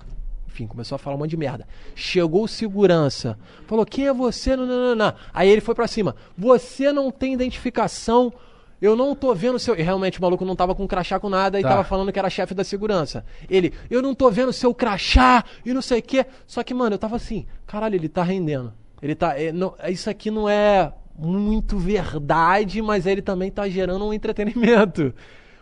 Enfim, 0.48 0.66
começou 0.66 0.96
a 0.96 1.00
falar 1.00 1.16
um 1.16 1.20
monte 1.20 1.30
de 1.30 1.38
merda. 1.38 1.68
Chegou 1.94 2.46
o 2.46 2.48
segurança. 2.48 3.38
Falou: 3.68 3.86
Quem 3.86 4.08
é 4.08 4.14
você? 4.14 4.56
Não, 4.56 4.66
não, 4.66 4.88
não, 4.88 4.96
não. 4.96 5.14
Aí 5.32 5.48
ele 5.48 5.62
foi 5.62 5.76
pra 5.76 5.88
cima: 5.88 6.16
Você 6.36 6.92
não 6.92 7.12
tem 7.12 7.32
identificação. 7.32 8.34
Eu 8.84 8.98
não 8.98 9.16
tô 9.16 9.34
vendo 9.34 9.58
seu. 9.58 9.80
E 9.80 9.82
realmente 9.82 10.20
o 10.20 10.22
maluco 10.22 10.44
não 10.44 10.58
tava 10.58 10.76
com 10.76 10.86
crachá 10.86 11.18
com 11.18 11.30
nada 11.30 11.58
e 11.58 11.64
Tá. 11.64 11.70
tava 11.70 11.86
falando 11.86 12.12
que 12.12 12.20
era 12.20 12.30
chefe 12.30 12.54
da 12.54 12.66
segurança. 12.66 13.24
Ele, 13.50 13.72
eu 13.90 14.02
não 14.02 14.14
tô 14.14 14.30
vendo 14.30 14.52
seu 14.52 14.74
crachá 14.74 15.42
e 15.66 15.74
não 15.74 15.82
sei 15.82 16.00
o 16.00 16.04
quê. 16.04 16.26
Só 16.46 16.62
que, 16.64 16.74
mano, 16.74 16.96
eu 16.96 17.00
tava 17.00 17.16
assim, 17.16 17.46
caralho, 17.66 17.96
ele 17.96 18.10
tá 18.10 18.24
rendendo. 18.24 18.74
Ele 19.02 19.16
tá. 19.16 19.40
é, 19.40 19.54
não, 19.54 19.74
isso 19.88 20.10
aqui 20.10 20.30
não 20.30 20.50
é 20.50 20.92
muito 21.18 21.78
verdade, 21.78 22.82
mas 22.82 23.06
ele 23.06 23.22
também 23.22 23.50
tá 23.50 23.70
gerando 23.70 24.06
um 24.06 24.12
entretenimento. 24.14 25.14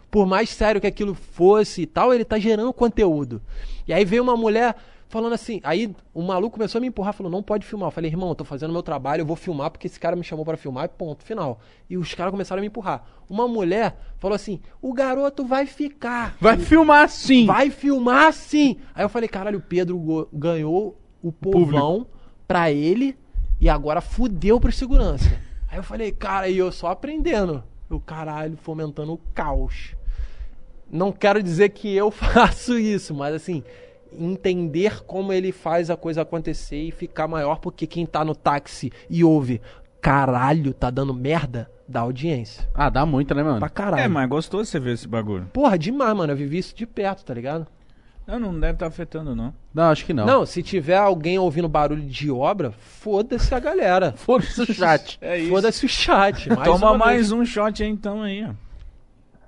Por 0.10 0.26
mais 0.26 0.49
sério 0.49 0.81
que 0.81 0.88
aquilo 0.88 1.14
fosse 1.14 1.84
e 1.84 1.85
tal, 1.85 2.11
ele 2.11 2.26
tá 2.26 2.39
gerando 2.39 2.73
conteúdo. 2.73 3.39
E 3.88 3.93
aí 3.93 4.03
veio 4.03 4.23
uma 4.23 4.35
mulher 4.35 4.76
falando 5.12 5.34
assim, 5.34 5.60
aí 5.64 5.94
o 6.14 6.22
maluco 6.22 6.58
começou 6.58 6.80
a 6.80 6.82
me 6.82 6.88
empurrar, 6.88 7.14
falou, 7.14 7.32
não 7.32 7.44
pode 7.44 7.66
filmar. 7.66 7.88
Eu 7.88 7.92
falei, 7.92 8.10
irmão, 8.10 8.30
eu 8.30 8.36
tô 8.36 8.46
fazendo 8.46 8.72
meu 8.72 8.82
trabalho, 8.82 9.22
eu 9.22 9.26
vou 9.26 9.36
filmar 9.36 9.70
porque 9.70 9.86
esse 9.86 10.00
cara 10.00 10.16
me 10.16 10.24
chamou 10.24 10.46
pra 10.46 10.58
filmar 10.58 10.86
e 10.86 10.88
ponto, 10.88 11.24
final. 11.24 11.60
E 11.90 11.98
os 11.98 12.14
caras 12.14 12.32
começaram 12.32 12.60
a 12.60 12.62
me 12.62 12.68
empurrar. 12.68 13.04
Uma 13.30 13.48
mulher 13.48 13.98
falou 14.18 14.36
assim, 14.36 14.62
o 14.82 14.94
garoto 14.94 15.46
vai 15.46 15.66
ficar. 15.66 16.36
Vai 16.40 16.58
filmar 16.58 17.10
sim. 17.10 17.46
Vai 17.46 17.70
filmar 17.70 18.32
sim. 18.32 18.78
Aí 18.96 19.04
eu 19.04 19.10
falei, 19.10 19.28
caralho, 19.28 19.60
o 19.60 19.62
Pedro 19.62 20.30
ganhou 20.32 20.98
o 21.22 21.32
povão 21.32 22.08
pra 22.48 22.72
ele 22.72 23.18
e 23.60 23.70
agora 23.70 24.02
fudeu 24.02 24.60
pro 24.60 24.72
segurança. 24.72 25.30
Aí 25.70 25.78
eu 25.78 25.84
falei, 25.84 26.12
cara, 26.12 26.50
e 26.50 26.58
eu 26.58 26.72
só 26.72 26.88
aprendendo. 26.88 27.64
O 27.90 28.00
caralho, 28.00 28.58
fomentando 28.58 29.14
o 29.14 29.20
caos. 29.34 29.96
Não 30.90 31.12
quero 31.12 31.44
dizer 31.44 31.70
que 31.70 31.94
eu 31.94 32.10
faço 32.12 32.78
isso, 32.78 33.14
mas 33.14 33.36
assim, 33.36 33.64
entender 34.18 35.04
como 35.06 35.32
ele 35.34 35.52
faz 35.52 35.90
a 35.90 35.98
coisa 35.98 36.22
acontecer 36.22 36.82
e 36.82 36.92
ficar 36.92 37.28
maior, 37.28 37.60
porque 37.60 37.88
quem 37.88 38.06
tá 38.06 38.24
no 38.26 38.36
táxi 38.36 38.92
e 39.10 39.24
ouve, 39.24 39.62
caralho, 40.02 40.74
tá 40.74 40.90
dando 40.90 41.14
merda, 41.14 41.70
dá 41.88 42.02
audiência. 42.02 42.68
Ah, 42.74 42.90
dá 42.90 43.06
muito, 43.06 43.34
né, 43.36 43.44
mano? 43.44 43.60
Pra 43.60 43.70
caralho. 43.70 44.04
É, 44.04 44.08
mas 44.08 44.28
gostoso 44.30 44.66
você 44.70 44.80
ver 44.80 44.94
esse 44.94 45.08
bagulho. 45.08 45.48
Porra, 45.54 45.78
demais, 45.78 46.16
mano. 46.16 46.34
Eu 46.34 46.38
vivi 46.38 46.58
isso 46.58 46.76
de 46.76 46.86
perto, 46.86 47.24
tá 47.24 47.34
ligado? 47.34 47.68
Não, 48.26 48.40
não 48.40 48.60
deve 48.60 48.74
estar 48.74 48.88
afetando, 48.88 49.36
não. 49.36 49.54
Não, 49.74 49.84
acho 49.86 50.06
que 50.06 50.14
não. 50.14 50.26
Não, 50.26 50.46
se 50.46 50.62
tiver 50.64 50.98
alguém 50.98 51.38
ouvindo 51.40 51.68
barulho 51.68 52.04
de 52.04 52.30
obra, 52.32 52.72
foda-se 52.72 53.54
a 53.54 53.60
galera. 53.60 54.14
Foda-se 54.18 54.62
o 54.62 54.74
chat. 54.74 55.18
É 55.22 55.38
isso. 55.38 55.50
Foda-se 55.50 55.86
o 55.86 55.90
chat. 55.90 56.50
Mais 56.50 56.68
Toma 56.68 56.98
mais 56.98 57.30
vez. 57.30 57.32
um 57.32 57.44
shot 57.46 57.84
aí 57.84 57.90
então 57.90 58.22
aí, 58.22 58.46
ó. 58.46 58.54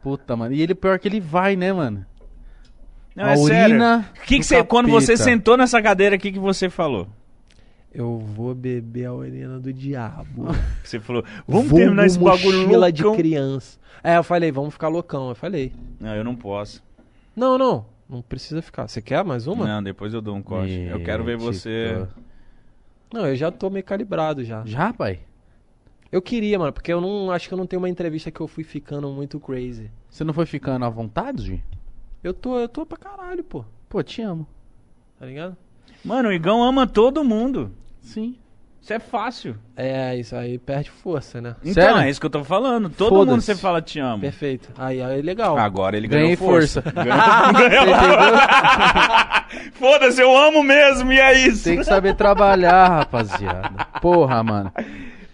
Puta, 0.01 0.35
mano. 0.35 0.53
E 0.53 0.61
ele, 0.61 0.75
pior 0.75 0.99
que 0.99 1.07
ele 1.07 1.21
vai, 1.21 1.55
né, 1.55 1.71
mano? 1.71 2.05
Não, 3.15 3.25
A 3.25 3.31
é 3.33 3.37
sério. 3.37 3.75
urina 3.75 4.09
Que 4.25 4.35
que 4.35 4.39
do 4.39 4.43
você, 4.45 4.63
quando 4.63 4.89
você 4.89 5.15
sentou 5.17 5.55
nessa 5.57 5.81
cadeira, 5.81 6.15
o 6.15 6.19
que, 6.19 6.31
que 6.31 6.39
você 6.39 6.69
falou? 6.69 7.07
Eu 7.93 8.17
vou 8.17 8.55
beber 8.55 9.05
a 9.05 9.13
urina 9.13 9.59
do 9.59 9.71
diabo. 9.71 10.47
Você 10.83 10.99
falou, 10.99 11.23
vamos 11.47 11.67
Vulgo 11.67 11.77
terminar 11.77 12.07
esse 12.07 12.17
bagulho 12.17 12.61
mochila 12.63 12.91
de 12.91 13.03
loucão. 13.03 13.19
criança. 13.19 13.77
É, 14.03 14.17
eu 14.17 14.23
falei, 14.23 14.51
vamos 14.51 14.73
ficar 14.73 14.87
loucão. 14.87 15.29
Eu 15.29 15.35
falei. 15.35 15.71
Não, 15.99 16.15
eu 16.15 16.23
não 16.23 16.35
posso. 16.35 16.83
Não, 17.35 17.55
não. 17.55 17.85
Não 18.09 18.23
precisa 18.23 18.63
ficar. 18.63 18.87
Você 18.87 18.99
quer 18.99 19.23
mais 19.23 19.45
uma? 19.45 19.67
Não, 19.67 19.83
depois 19.83 20.11
eu 20.11 20.21
dou 20.23 20.35
um 20.35 20.41
corte. 20.41 20.73
eu 20.73 21.03
quero 21.03 21.23
ver 21.23 21.37
você. 21.37 22.07
Não, 23.13 23.27
eu 23.27 23.35
já 23.35 23.51
tô 23.51 23.69
meio 23.69 23.85
calibrado 23.85 24.43
já. 24.43 24.63
Já, 24.65 24.91
pai? 24.91 25.19
Eu 26.11 26.19
queria, 26.21 26.57
mano, 26.57 26.73
porque 26.73 26.91
eu 26.91 26.99
não 26.99 27.29
acho 27.31 27.47
que 27.47 27.53
eu 27.53 27.57
não 27.59 27.67
tenho 27.67 27.79
uma 27.81 27.89
entrevista 27.89 28.31
que 28.31 28.39
eu 28.41 28.47
fui 28.47 28.63
ficando 28.63 29.07
muito 29.09 29.39
crazy. 29.39 29.91
Você 30.09 30.23
não 30.23 30.33
foi 30.33 30.47
ficando 30.47 30.83
à 30.83 30.89
vontade? 30.89 31.63
Eu 32.23 32.33
tô, 32.33 32.57
eu 32.59 32.67
tô 32.69 32.85
pra 32.85 32.97
caralho, 32.97 33.43
pô. 33.43 33.65
Pô, 33.89 34.01
te 34.01 34.21
amo. 34.21 34.47
Tá 35.19 35.25
ligado? 35.25 35.55
Mano, 36.03 36.29
o 36.29 36.33
Igão 36.33 36.63
ama 36.63 36.87
todo 36.87 37.23
mundo. 37.23 37.71
Sim. 38.01 38.35
Isso 38.81 38.91
é 38.91 38.99
fácil. 38.99 39.55
É, 39.77 40.15
isso 40.17 40.35
aí 40.35 40.57
perde 40.57 40.89
força, 40.91 41.39
né? 41.39 41.55
Então, 41.63 41.73
Sério? 41.73 41.97
é 41.99 42.09
isso 42.09 42.19
que 42.19 42.25
eu 42.25 42.29
tô 42.29 42.43
falando. 42.43 42.89
Todo 42.89 43.25
mundo 43.25 43.41
você 43.41 43.55
fala 43.55 43.81
te 43.81 43.97
amo. 43.99 44.19
Perfeito. 44.19 44.69
Aí, 44.77 45.01
aí 45.01 45.21
legal. 45.21 45.57
Agora 45.57 45.95
ele 45.95 46.05
Ganhei 46.07 46.35
ganhou 46.35 46.37
força. 46.37 46.81
força. 46.81 47.01
Ganhou- 47.03 47.15
ganhou- 47.69 47.95
Foda-se, 49.73 50.21
eu 50.21 50.35
amo 50.35 50.63
mesmo, 50.63 51.13
e 51.13 51.19
é 51.19 51.47
isso. 51.47 51.63
Tem 51.65 51.77
que 51.77 51.83
saber 51.85 52.15
trabalhar, 52.15 52.89
rapaziada. 52.89 53.85
Porra, 54.01 54.43
mano. 54.43 54.71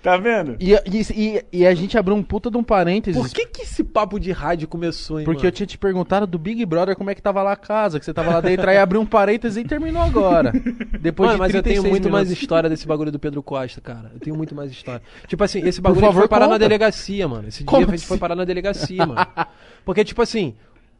Tá 0.02 0.16
vendo? 0.16 0.56
E, 0.62 0.72
e, 0.74 1.02
e- 1.14 1.46
e 1.52 1.68
a 1.68 1.76
gente 1.76 1.98
abriu 1.98 2.16
um 2.16 2.24
puta 2.24 2.50
de 2.50 2.56
um 2.56 2.64
parênteses. 2.64 3.22
Por 3.22 3.30
que 3.30 3.46
que 3.46 3.64
esse 3.64 3.84
papo 3.84 4.18
de 4.18 4.32
rádio 4.32 4.66
começou, 4.66 5.20
hein, 5.20 5.26
Porque 5.26 5.40
eu 5.42 5.50
mano? 5.50 5.52
tinha 5.52 5.68
te 5.68 5.78
perguntado 5.78 6.26
do 6.26 6.40
Big 6.40 6.66
Brother 6.66 6.96
como 6.96 7.10
é 7.10 7.16
que 7.16 7.22
tava 7.22 7.44
lá 7.44 7.52
a 7.52 7.56
casa, 7.58 8.00
que 8.00 8.06
você 8.06 8.14
tava 8.14 8.32
lá 8.32 8.40
dentro, 8.40 8.70
aí 8.70 8.78
abriu 8.78 9.02
um 9.02 9.06
parênteses 9.06 9.58
e 9.58 9.68
terminou 9.68 10.02
agora. 10.02 10.54
Depois 11.02 11.28
Mano, 11.32 11.34
de 11.34 11.40
mas 11.40 11.54
eu 11.54 11.62
tenho 11.62 11.82
36 11.82 11.92
muito 11.92 12.10
mais 12.10 12.28
minutos. 12.28 12.42
história 12.42 12.70
desse 12.70 12.88
bagulho 12.88 13.12
do 13.12 13.20
Pedro 13.20 13.44
Costa, 13.44 13.82
cara. 13.82 14.10
Eu 14.14 14.20
tenho 14.22 14.38
muito 14.38 14.56
mais 14.56 14.72
história. 14.72 15.02
Tipo 15.28 15.44
assim, 15.44 15.60
esse 15.68 15.82
bagulho 15.82 16.00
favor, 16.06 16.20
foi 16.20 16.28
parar 16.30 16.46
na 16.48 16.54
conta. 16.54 16.60
delegacia, 16.60 17.28
mano. 17.28 17.50
Esse 17.50 17.66
Como 17.66 17.80
dia 17.80 17.88
a 17.88 17.90
gente 17.92 18.00
assim? 18.00 18.08
foi 18.08 18.18
parar 18.18 18.36
na 18.36 18.46
delegacia, 18.46 19.06
mano. 19.06 19.28
Porque, 19.84 20.06
tipo 20.06 20.22
assim, 20.22 20.56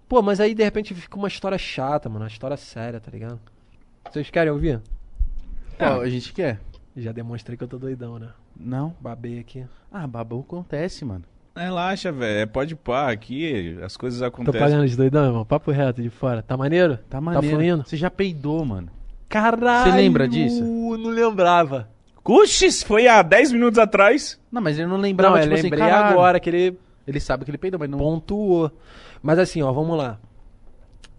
pô, 0.10 0.22
mas 0.22 0.42
aí 0.42 0.54
de 0.54 0.64
repente 0.64 0.94
fica 0.94 1.16
uma 1.16 1.30
história 1.30 1.58
chata, 1.58 2.10
mano. 2.10 2.26
Uma 2.26 2.28
história 2.30 2.58
séria, 2.58 3.00
tá 3.00 3.10
ligado? 3.10 3.40
Vocês 4.12 4.30
querem 4.30 4.52
ouvir? 4.52 4.82
Pô, 5.78 5.86
a 6.02 6.10
gente 6.10 6.34
quer. 6.34 6.60
Já 6.98 7.14
demonstrei 7.14 7.56
que 7.56 7.64
eu 7.64 7.68
tô 7.68 7.78
doidão, 7.78 8.20
né? 8.20 8.28
Não. 8.60 8.94
Babei 9.00 9.40
aqui. 9.40 9.66
Ah, 9.92 10.06
babu 10.06 10.42
acontece, 10.42 11.06
mano. 11.06 11.24
Relaxa, 11.56 12.12
velho. 12.12 12.40
É 12.40 12.46
Pode 12.46 12.76
pá, 12.76 13.12
aqui 13.12 13.78
as 13.84 13.98
coisas 13.98 14.20
Tô 14.20 14.26
acontecem. 14.26 14.60
pagando 14.60 14.88
de 14.88 14.96
doidão, 14.96 15.26
irmão. 15.26 15.46
Papo 15.46 15.72
reto 15.72 16.02
de 16.02 16.10
fora. 16.10 16.42
Tá 16.42 16.56
maneiro? 16.56 16.98
Tá 17.10 17.20
maneiro. 17.20 17.48
Tá 17.48 17.54
fluindo? 17.54 17.84
Você 17.86 17.98
já 17.98 18.10
peidou, 18.12 18.64
mano. 18.66 18.90
Caralho! 19.28 19.92
Você 19.92 19.98
lembra 19.98 20.28
disso? 20.28 20.64
Não 20.64 21.10
lembrava. 21.10 21.90
Cuxis, 22.24 22.84
foi 22.84 23.08
há 23.08 23.22
10 23.22 23.54
minutos 23.54 23.80
atrás. 23.80 24.40
Não, 24.52 24.62
mas 24.62 24.78
ele 24.78 24.88
não 24.88 24.98
lembrava, 24.98 25.36
Não, 25.36 25.42
eu 25.42 25.44
tipo 25.44 25.54
assim, 25.56 25.64
lembrei 25.64 25.88
caralho. 25.88 26.14
agora 26.14 26.40
que 26.40 26.50
ele 26.50 26.78
Ele 27.08 27.20
sabe 27.20 27.44
que 27.46 27.52
ele 27.52 27.58
peidou, 27.58 27.80
mas 27.80 27.90
não... 27.90 27.98
pontuou. 27.98 28.72
Mas 29.22 29.40
assim, 29.40 29.62
ó, 29.62 29.72
vamos 29.72 29.98
lá. 29.98 30.20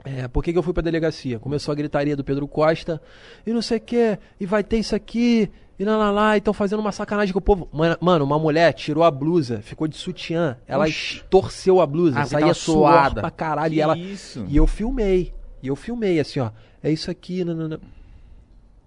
É, 0.05 0.29
por 0.29 0.43
que, 0.43 0.53
que 0.53 0.59
eu 0.59 0.63
fui 0.63 0.73
pra 0.73 0.83
delegacia? 0.83 1.39
Começou 1.39 1.73
a 1.73 1.75
gritaria 1.75 2.17
do 2.17 2.25
Pedro 2.25 2.49
Costa, 2.49 3.01
e 3.47 3.53
não 3.53 3.61
sei 3.61 3.77
o 3.79 3.81
que, 3.81 4.19
e 4.41 4.47
vai 4.47 4.65
ter 4.65 4.79
isso 4.79 4.95
aqui, 4.97 5.51
e 5.81 5.85
lá, 5.85 5.97
lá, 5.97 6.11
lá, 6.11 6.37
e 6.37 6.43
tão 6.43 6.53
fazendo 6.53 6.81
uma 6.81 6.93
sacanagem 6.93 7.33
com 7.33 7.39
o 7.39 7.43
povo. 7.43 7.67
Mano, 8.01 8.23
uma 8.25 8.39
mulher 8.39 8.71
tirou 8.75 9.03
a 9.03 9.11
blusa, 9.11 9.63
ficou 9.63 9.89
de 9.89 9.97
sutiã, 9.97 10.59
ela 10.67 10.85
Oxi. 10.85 11.25
torceu 11.31 11.81
a 11.81 11.87
blusa, 11.87 12.21
Ah, 12.21 12.27
saía 12.27 12.53
suada. 12.53 13.23
pra 13.23 13.31
caralho, 13.31 13.71
Que 13.73 13.79
e 13.79 13.81
ela... 13.81 13.97
isso? 13.97 14.45
E 14.47 14.59
eu 14.59 14.67
filmei, 14.67 15.33
e 15.63 15.69
eu 15.69 15.75
filmei 15.75 16.21
assim, 16.21 16.39
ó, 16.41 16.51
é 16.83 16.91
isso 16.93 17.11
aqui, 17.11 17.43
nanana. 17.45 17.81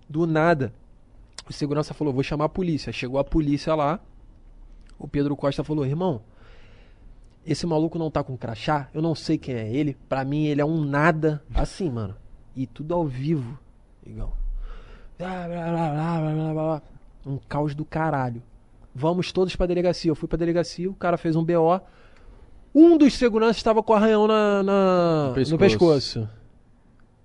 do 0.08 0.28
nada. 0.28 0.72
O 1.50 1.52
segurança 1.52 1.96
falou, 1.96 2.14
vou 2.14 2.22
chamar 2.22 2.46
a 2.46 2.50
polícia. 2.50 2.94
Chegou 2.94 3.20
a 3.20 3.24
polícia 3.24 3.74
lá, 3.74 4.00
o 5.00 5.08
Pedro 5.08 5.36
Costa 5.36 5.64
falou, 5.64 5.84
irmão, 5.88 6.22
esse 7.44 7.66
maluco 7.66 7.98
não 7.98 8.12
tá 8.12 8.24
com 8.24 8.38
crachá, 8.38 8.88
eu 8.94 9.02
não 9.02 9.16
sei 9.16 9.40
quem 9.40 9.56
é 9.56 9.68
ele, 9.74 9.98
pra 10.08 10.24
mim 10.24 10.46
ele 10.46 10.62
é 10.62 10.66
um 10.66 10.86
nada, 10.86 11.42
assim, 11.56 11.90
mano. 11.90 12.16
E 12.56 12.68
tudo 12.68 12.94
ao 12.94 13.08
vivo, 13.08 13.58
igual. 14.06 14.38
Um 17.26 17.38
caos 17.48 17.74
do 17.74 17.86
caralho. 17.86 18.42
Vamos 18.94 19.32
todos 19.32 19.56
pra 19.56 19.66
delegacia. 19.66 20.12
Eu 20.12 20.16
fui 20.16 20.28
pra 20.28 20.38
delegacia, 20.38 20.90
o 20.90 20.94
cara 20.94 21.18
fez 21.18 21.36
um 21.36 21.44
BO. 21.44 21.80
Um 22.76 22.98
dos 22.98 23.14
seguranças 23.18 23.58
estava 23.58 23.82
com 23.84 23.94
o 23.94 23.96
arranhão 23.96 24.28
na, 24.28 24.64
na- 24.64 25.24
No 25.24 25.28
no, 25.30 25.34
pescoço. 25.36 25.58
pescoço. 25.60 26.30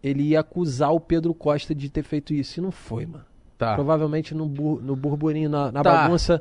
Ele 0.03 0.23
ia 0.23 0.41
acusar 0.41 0.93
o 0.93 1.01
Pedro 1.01 1.35
Costa 1.35 1.75
de 1.75 1.89
ter 1.91 2.03
feito 2.05 2.33
isso. 2.33 2.61
E 2.61 2.63
não 2.63 2.71
foi, 2.71 3.07
mano. 3.07 3.25
Tá. 3.57 3.75
Provavelmente 3.75 4.35
no, 4.35 4.47
bur- 4.47 4.81
no 4.81 4.95
burburinho, 4.95 5.51
na, 5.51 5.73
na 5.73 5.83
Tá. 5.83 6.03
bagunça, 6.03 6.41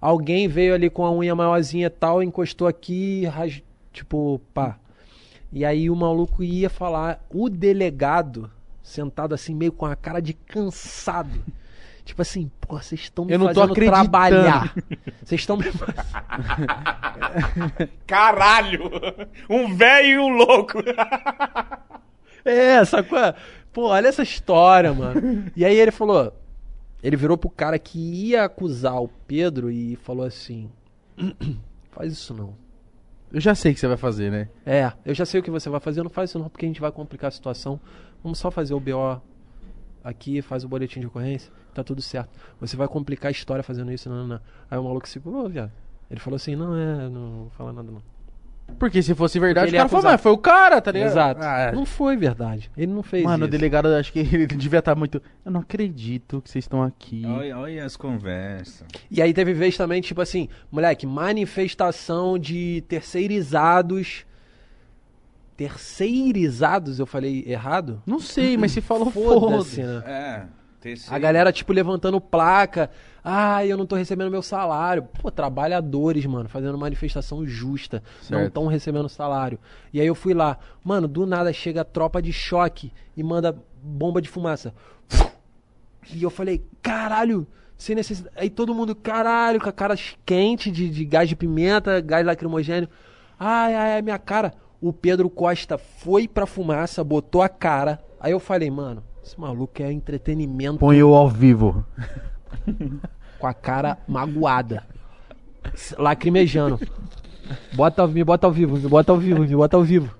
alguém 0.00 0.48
veio 0.48 0.74
ali 0.74 0.88
com 0.88 1.04
a 1.04 1.12
unha 1.12 1.34
maiorzinha 1.34 1.88
e 1.88 1.90
tal, 1.90 2.22
encostou 2.22 2.66
aqui, 2.66 3.26
ras- 3.26 3.62
tipo, 3.92 4.40
pá. 4.54 4.78
E 5.52 5.64
aí 5.64 5.90
o 5.90 5.94
maluco 5.94 6.42
ia 6.42 6.70
falar, 6.70 7.22
o 7.30 7.48
delegado, 7.50 8.50
sentado 8.84 9.34
assim, 9.34 9.54
meio 9.54 9.72
com 9.72 9.86
a 9.86 9.96
cara 9.96 10.20
de 10.20 10.34
cansado. 10.34 11.40
Tipo 12.04 12.20
assim, 12.20 12.50
pô, 12.60 12.76
vocês 12.76 13.00
estão 13.00 13.24
me 13.24 13.32
Eu 13.32 13.38
não 13.38 13.46
tô 13.46 13.54
fazendo 13.54 13.72
acreditando. 13.72 14.10
trabalhar. 14.10 14.74
Vocês 15.24 15.40
estão 15.40 15.56
me 15.56 15.64
Caralho! 18.06 18.90
Um 19.48 19.74
velho 19.74 20.06
e 20.06 20.18
um 20.18 20.28
louco. 20.28 20.78
É, 22.46 22.84
sacou? 22.84 23.18
Pô, 23.72 23.86
olha 23.86 24.08
essa 24.08 24.22
história, 24.22 24.92
mano. 24.92 25.50
E 25.56 25.64
aí 25.64 25.74
ele 25.74 25.90
falou. 25.90 26.30
Ele 27.02 27.16
virou 27.16 27.38
pro 27.38 27.48
cara 27.48 27.78
que 27.78 27.98
ia 27.98 28.44
acusar 28.44 29.00
o 29.00 29.08
Pedro 29.08 29.70
e 29.70 29.96
falou 29.96 30.26
assim: 30.26 30.70
Faz 31.90 32.12
isso 32.12 32.34
não. 32.34 32.54
Eu 33.32 33.40
já 33.40 33.54
sei 33.54 33.72
o 33.72 33.74
que 33.74 33.80
você 33.80 33.88
vai 33.88 33.96
fazer, 33.96 34.30
né? 34.30 34.50
É, 34.66 34.92
eu 35.06 35.14
já 35.14 35.24
sei 35.24 35.40
o 35.40 35.42
que 35.42 35.50
você 35.50 35.70
vai 35.70 35.80
fazer, 35.80 36.02
não 36.02 36.10
faz 36.10 36.28
isso 36.28 36.38
não, 36.38 36.50
porque 36.50 36.66
a 36.66 36.68
gente 36.68 36.82
vai 36.82 36.92
complicar 36.92 37.28
a 37.28 37.30
situação. 37.30 37.80
Vamos 38.24 38.38
só 38.38 38.50
fazer 38.50 38.74
o 38.74 38.80
BO 38.80 39.20
aqui, 40.02 40.40
faz 40.40 40.64
o 40.64 40.68
boletim 40.68 40.98
de 40.98 41.06
ocorrência, 41.06 41.52
tá 41.74 41.84
tudo 41.84 42.00
certo. 42.02 42.30
Você 42.58 42.74
vai 42.74 42.88
complicar 42.88 43.28
a 43.28 43.32
história 43.32 43.62
fazendo 43.62 43.92
isso, 43.92 44.08
não, 44.08 44.16
não, 44.16 44.26
não. 44.26 44.40
Aí 44.70 44.78
o 44.78 44.82
maluco 44.82 45.06
segurou, 45.06 45.48
viado. 45.48 45.70
Ele 46.10 46.18
falou 46.20 46.36
assim: 46.36 46.56
Não, 46.56 46.74
é, 46.74 47.08
não 47.08 47.30
vou 47.42 47.50
falar 47.50 47.72
nada 47.74 47.92
não. 47.92 48.02
Porque 48.78 49.02
se 49.02 49.14
fosse 49.14 49.38
verdade, 49.38 49.66
Porque 49.66 49.76
o 49.76 49.80
ele 49.80 49.88
cara 49.88 49.88
é 49.88 49.90
falou, 49.90 50.10
mas 50.12 50.20
foi 50.22 50.32
o 50.32 50.38
cara, 50.38 50.80
tá 50.80 50.90
ligado? 50.90 51.10
Exato. 51.10 51.40
Ah, 51.42 51.70
Não 51.72 51.84
foi 51.84 52.16
verdade. 52.16 52.70
Ele 52.74 52.92
não 52.92 53.02
fez 53.02 53.22
Mano, 53.22 53.44
o 53.44 53.46
isso. 53.46 53.50
delegado, 53.50 53.88
acho 53.88 54.10
que 54.10 54.20
ele 54.24 54.46
devia 54.46 54.78
estar 54.78 54.94
muito... 54.94 55.20
Eu 55.44 55.52
não 55.52 55.60
acredito 55.60 56.40
que 56.40 56.50
vocês 56.50 56.64
estão 56.64 56.82
aqui. 56.82 57.24
Olha, 57.26 57.58
olha 57.58 57.84
as 57.84 57.94
conversas. 57.94 58.86
E 59.10 59.20
aí 59.20 59.34
teve 59.34 59.52
vez 59.52 59.76
também, 59.76 60.00
tipo 60.00 60.20
assim, 60.22 60.48
moleque, 60.72 61.06
manifestação 61.06 62.38
de 62.38 62.82
terceirizados. 62.88 64.24
Terceirizados, 65.56 66.98
eu 66.98 67.06
falei 67.06 67.44
errado? 67.46 68.02
Não 68.06 68.18
sei, 68.20 68.56
mas 68.56 68.72
se 68.72 68.80
falou 68.80 69.10
Foda-se, 69.10 69.80
foda-se. 69.80 69.82
né? 69.82 70.02
É. 70.06 70.46
terceiro. 70.80 71.14
A 71.14 71.18
galera, 71.18 71.52
tipo, 71.52 71.72
levantando 71.72 72.20
placa. 72.20 72.90
Ai, 73.22 73.70
eu 73.72 73.76
não 73.76 73.86
tô 73.86 73.96
recebendo 73.96 74.30
meu 74.30 74.42
salário. 74.42 75.04
Pô, 75.22 75.30
trabalhadores, 75.30 76.26
mano, 76.26 76.48
fazendo 76.48 76.76
manifestação 76.76 77.46
justa. 77.46 78.02
Não 78.28 78.38
Certo. 78.38 78.48
estão 78.48 78.66
recebendo 78.66 79.08
salário. 79.08 79.58
E 79.92 80.00
aí 80.00 80.06
eu 80.06 80.14
fui 80.14 80.34
lá. 80.34 80.58
Mano, 80.82 81.08
do 81.08 81.24
nada 81.24 81.52
chega 81.52 81.80
a 81.80 81.84
tropa 81.84 82.20
de 82.20 82.32
choque 82.32 82.92
e 83.16 83.22
manda 83.22 83.56
bomba 83.82 84.20
de 84.20 84.28
fumaça. 84.28 84.74
E 86.12 86.22
eu 86.22 86.28
falei, 86.30 86.62
caralho, 86.82 87.46
sem 87.78 87.96
necessidade. 87.96 88.34
Aí 88.38 88.50
todo 88.50 88.74
mundo, 88.74 88.94
caralho, 88.94 89.60
com 89.60 89.68
a 89.68 89.72
cara 89.72 89.94
quente 90.26 90.70
de, 90.70 90.90
de 90.90 91.04
gás 91.04 91.28
de 91.28 91.34
pimenta, 91.36 92.00
gás 92.00 92.26
lacrimogênio. 92.26 92.88
Ai, 93.38 93.74
ai, 93.74 93.92
ai, 93.94 94.02
minha 94.02 94.18
cara. 94.18 94.52
O 94.80 94.92
Pedro 94.92 95.30
Costa 95.30 95.78
foi 95.78 96.28
pra 96.28 96.46
fumaça, 96.46 97.02
botou 97.02 97.42
a 97.42 97.48
cara. 97.48 98.00
Aí 98.20 98.32
eu 98.32 98.40
falei, 98.40 98.70
mano, 98.70 99.02
esse 99.22 99.38
maluco 99.40 99.82
é 99.82 99.90
entretenimento 99.90 100.78
Põe 100.78 100.98
eu 100.98 101.14
ao 101.14 101.28
vivo. 101.28 101.84
com 103.38 103.46
a 103.46 103.54
cara 103.54 103.98
magoada. 104.06 104.84
Lacrimejando. 105.98 106.80
Bota, 107.74 108.06
me 108.06 108.24
bota 108.24 108.46
ao 108.46 108.52
vivo, 108.52 108.76
me 108.76 108.88
bota 108.88 109.12
ao 109.12 109.18
vivo, 109.18 109.40
me 109.40 109.54
bota 109.54 109.76
ao 109.76 109.82
vivo. 109.82 110.14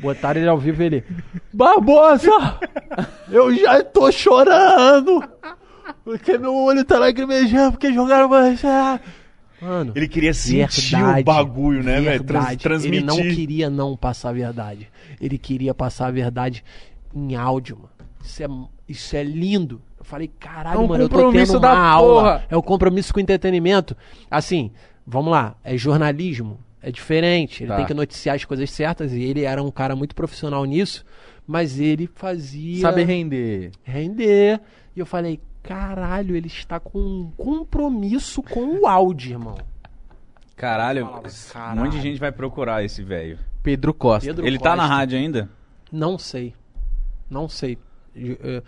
Botaram 0.00 0.40
ele 0.40 0.48
ao 0.48 0.58
vivo 0.58 0.82
ele. 0.82 1.04
Barbosa! 1.52 2.30
Eu 3.30 3.54
já 3.54 3.82
tô 3.82 4.10
chorando! 4.10 5.22
Porque 6.04 6.38
meu 6.38 6.54
olho 6.54 6.84
tá 6.84 6.98
lacrimejando, 6.98 7.72
porque 7.72 7.92
jogaram 7.92 8.28
mais. 8.28 8.62
Mano. 9.60 9.92
Ele 9.94 10.08
queria 10.08 10.32
sentir 10.34 10.96
Verdade, 10.96 11.20
o 11.20 11.24
bagulho, 11.24 11.82
né, 11.82 12.00
velho? 12.00 12.24
Trans- 12.24 12.56
transmitir. 12.56 12.98
Ele 12.98 13.04
não 13.06 13.16
queria 13.16 13.70
não 13.70 13.96
passar 13.96 14.30
a 14.30 14.32
verdade. 14.32 14.88
Ele 15.20 15.36
queria 15.38 15.74
passar 15.74 16.06
a 16.06 16.10
verdade 16.10 16.64
em 17.14 17.34
áudio, 17.36 17.76
mano. 17.76 17.90
Isso 18.22 18.42
é, 18.42 18.46
isso 18.88 19.16
é 19.16 19.22
lindo. 19.22 19.80
Eu 19.98 20.04
falei, 20.04 20.28
caralho, 20.38 20.76
É 20.76 20.82
um 20.82 20.86
mano, 20.86 21.04
eu 21.04 21.08
tô 21.08 21.30
tendo 21.32 21.58
uma 21.58 21.78
aula. 21.78 22.22
porra. 22.22 22.44
É 22.50 22.56
o 22.56 22.62
compromisso 22.62 23.12
com 23.12 23.18
o 23.20 23.22
entretenimento. 23.22 23.96
Assim, 24.30 24.70
vamos 25.06 25.30
lá, 25.30 25.56
é 25.62 25.76
jornalismo. 25.76 26.58
É 26.82 26.90
diferente. 26.90 27.62
Ele 27.62 27.68
Tá. 27.68 27.76
tem 27.76 27.86
que 27.86 27.92
noticiar 27.94 28.36
as 28.36 28.44
coisas 28.46 28.70
certas. 28.70 29.12
E 29.12 29.22
ele 29.22 29.42
era 29.42 29.62
um 29.62 29.70
cara 29.70 29.94
muito 29.94 30.14
profissional 30.14 30.64
nisso. 30.64 31.04
Mas 31.46 31.78
ele 31.78 32.08
fazia 32.14 32.80
Saber 32.80 33.04
render. 33.04 33.72
render. 33.82 34.60
E 34.96 35.00
eu 35.00 35.04
falei, 35.04 35.38
caralho, 35.62 36.34
ele 36.36 36.46
está 36.48 36.78
com 36.80 36.98
um 36.98 37.30
compromisso 37.36 38.42
com 38.42 38.80
o 38.80 38.86
áudio, 38.86 39.32
irmão. 39.32 39.58
Caralho, 40.56 41.06
Falava, 41.06 41.28
um 41.28 41.52
caralho. 41.52 41.80
monte 41.80 41.92
de 41.92 42.00
gente 42.02 42.20
vai 42.20 42.30
procurar 42.32 42.84
esse 42.84 43.02
velho. 43.02 43.38
Pedro 43.62 43.94
Costa. 43.94 44.26
Pedro 44.28 44.46
Ele 44.46 44.58
tá 44.58 44.70
na 44.76 44.82
Costa. 44.82 44.94
rádio 44.94 45.18
ainda? 45.18 45.48
Não 45.90 46.18
sei. 46.18 46.54
Não 47.28 47.48
sei. 47.48 47.78
Eu- 48.14 48.62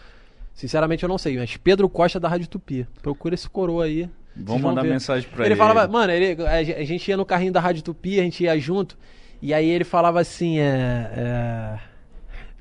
sinceramente, 0.54 1.02
eu 1.02 1.08
não 1.08 1.18
sei. 1.18 1.36
Mas 1.38 1.56
Pedro 1.56 1.88
Costa 1.88 2.18
da 2.20 2.28
Rádio 2.28 2.48
Tupi. 2.48 2.86
Procura 3.02 3.34
esse 3.34 3.48
coroa 3.48 3.84
aí. 3.84 4.08
Vamos 4.34 4.62
mandar 4.62 4.82
ver. 4.82 4.90
mensagem 4.90 5.28
pra 5.28 5.44
ele 5.44 5.52
ele. 5.54 5.58
falava, 5.58 5.86
mano, 5.86 6.10
ele, 6.12 6.42
a, 6.46 6.62
gen- 6.64 6.76
a 6.76 6.84
gente 6.84 7.06
ia 7.08 7.16
no 7.18 7.26
carrinho 7.26 7.52
da 7.52 7.60
Rádio 7.60 7.82
Tupi, 7.82 8.18
a 8.18 8.22
gente 8.22 8.42
ia 8.44 8.58
junto, 8.58 8.96
e 9.42 9.52
aí 9.52 9.68
ele 9.68 9.84
falava 9.84 10.18
assim, 10.20 10.58
é, 10.58 11.10
é, 11.14 11.78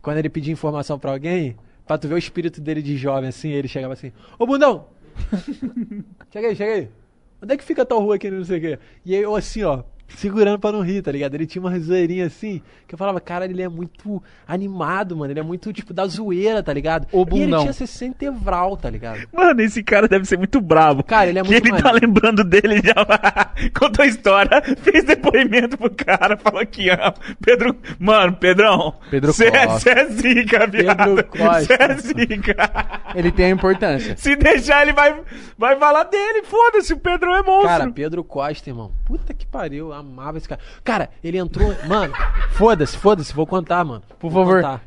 quando 0.01 0.17
ele 0.17 0.27
pedia 0.29 0.51
informação 0.51 0.99
pra 0.99 1.11
alguém, 1.11 1.55
pra 1.91 1.97
tu 1.97 2.07
ver 2.07 2.15
o 2.15 2.17
espírito 2.17 2.61
dele 2.61 2.81
de 2.81 2.95
jovem, 2.95 3.27
assim, 3.27 3.49
ele 3.49 3.67
chegava 3.67 3.93
assim, 3.93 4.13
ô 4.39 4.45
bundão, 4.45 4.87
chega 6.31 6.47
aí, 6.47 6.55
chega 6.55 6.73
aí, 6.73 6.89
onde 7.43 7.53
é 7.53 7.57
que 7.57 7.65
fica 7.65 7.85
tal 7.85 7.99
rua 7.99 8.15
aqui, 8.15 8.31
não 8.31 8.45
sei 8.45 8.59
o 8.59 8.61
quê? 8.61 8.79
E 9.05 9.13
aí 9.13 9.21
eu 9.21 9.35
assim, 9.35 9.63
ó, 9.63 9.83
segurando 10.17 10.59
pra 10.59 10.71
não 10.71 10.81
rir, 10.81 11.01
tá 11.01 11.11
ligado? 11.11 11.35
Ele 11.35 11.45
tinha 11.45 11.61
uma 11.61 11.77
zoeirinha 11.79 12.25
assim, 12.25 12.61
que 12.87 12.93
eu 12.93 12.97
falava, 12.97 13.19
cara, 13.19 13.45
ele 13.45 13.61
é 13.61 13.69
muito 13.69 14.21
animado, 14.47 15.15
mano, 15.15 15.31
ele 15.31 15.39
é 15.39 15.43
muito, 15.43 15.71
tipo, 15.73 15.93
da 15.93 16.05
zoeira, 16.05 16.61
tá 16.61 16.73
ligado? 16.73 17.07
Ô, 17.11 17.19
E 17.19 17.21
ele 17.21 17.29
bundão. 17.45 17.61
tinha 17.61 17.73
60 17.73 18.25
evral, 18.25 18.75
tá 18.77 18.89
ligado? 18.89 19.21
Mano, 19.33 19.61
esse 19.61 19.81
cara 19.83 20.07
deve 20.07 20.25
ser 20.25 20.37
muito 20.37 20.59
bravo. 20.61 21.03
Cara, 21.03 21.29
ele 21.29 21.39
é 21.39 21.43
que 21.43 21.49
muito 21.51 21.67
ele 21.67 21.77
tá 21.77 21.83
maneiro. 21.91 22.07
lembrando 22.07 22.43
dele 22.43 22.81
já. 22.83 22.93
Contou 23.77 24.03
a 24.03 24.07
história, 24.07 24.61
fez 24.81 25.03
depoimento 25.03 25.77
pro 25.77 25.89
cara, 25.89 26.37
falou 26.37 26.65
que 26.65 26.89
ama. 26.89 27.13
Pedro. 27.43 27.75
Mano, 27.99 28.33
Pedrão. 28.33 28.95
Pedro 29.09 29.33
Cê 29.33 29.45
é- 29.47 29.65
Costa. 29.67 29.79
cê 29.79 29.89
é 29.99 30.05
zica, 30.09 30.67
viado. 30.67 30.97
Pedro 31.15 31.23
Costa. 31.25 31.61
Cê 31.65 31.77
é 31.79 31.93
zica. 31.97 32.55
Ele 33.15 33.31
tem 33.31 33.45
a 33.45 33.49
importância. 33.49 34.15
Se 34.17 34.35
deixar, 34.35 34.81
ele 34.83 34.93
vai, 34.93 35.15
vai 35.57 35.75
falar 35.77 36.03
dele. 36.05 36.43
Foda-se, 36.43 36.93
o 36.93 36.97
Pedrão 36.99 37.35
é 37.35 37.41
monstro. 37.43 37.67
Cara, 37.67 37.91
Pedro 37.91 38.23
Costa, 38.23 38.69
irmão. 38.69 38.91
Puta 39.05 39.33
que 39.33 39.45
pariu, 39.45 39.91
amava 40.01 40.37
esse 40.37 40.47
cara. 40.47 40.61
Cara, 40.83 41.09
ele 41.23 41.37
entrou. 41.37 41.73
Mano, 41.87 42.13
foda-se, 42.51 42.97
foda-se, 42.97 43.33
vou 43.33 43.47
contar, 43.47 43.83
mano. 43.85 44.03
Por 44.19 44.29
Vou 44.29 44.43
favor. 44.45 44.61
contar. 44.61 44.81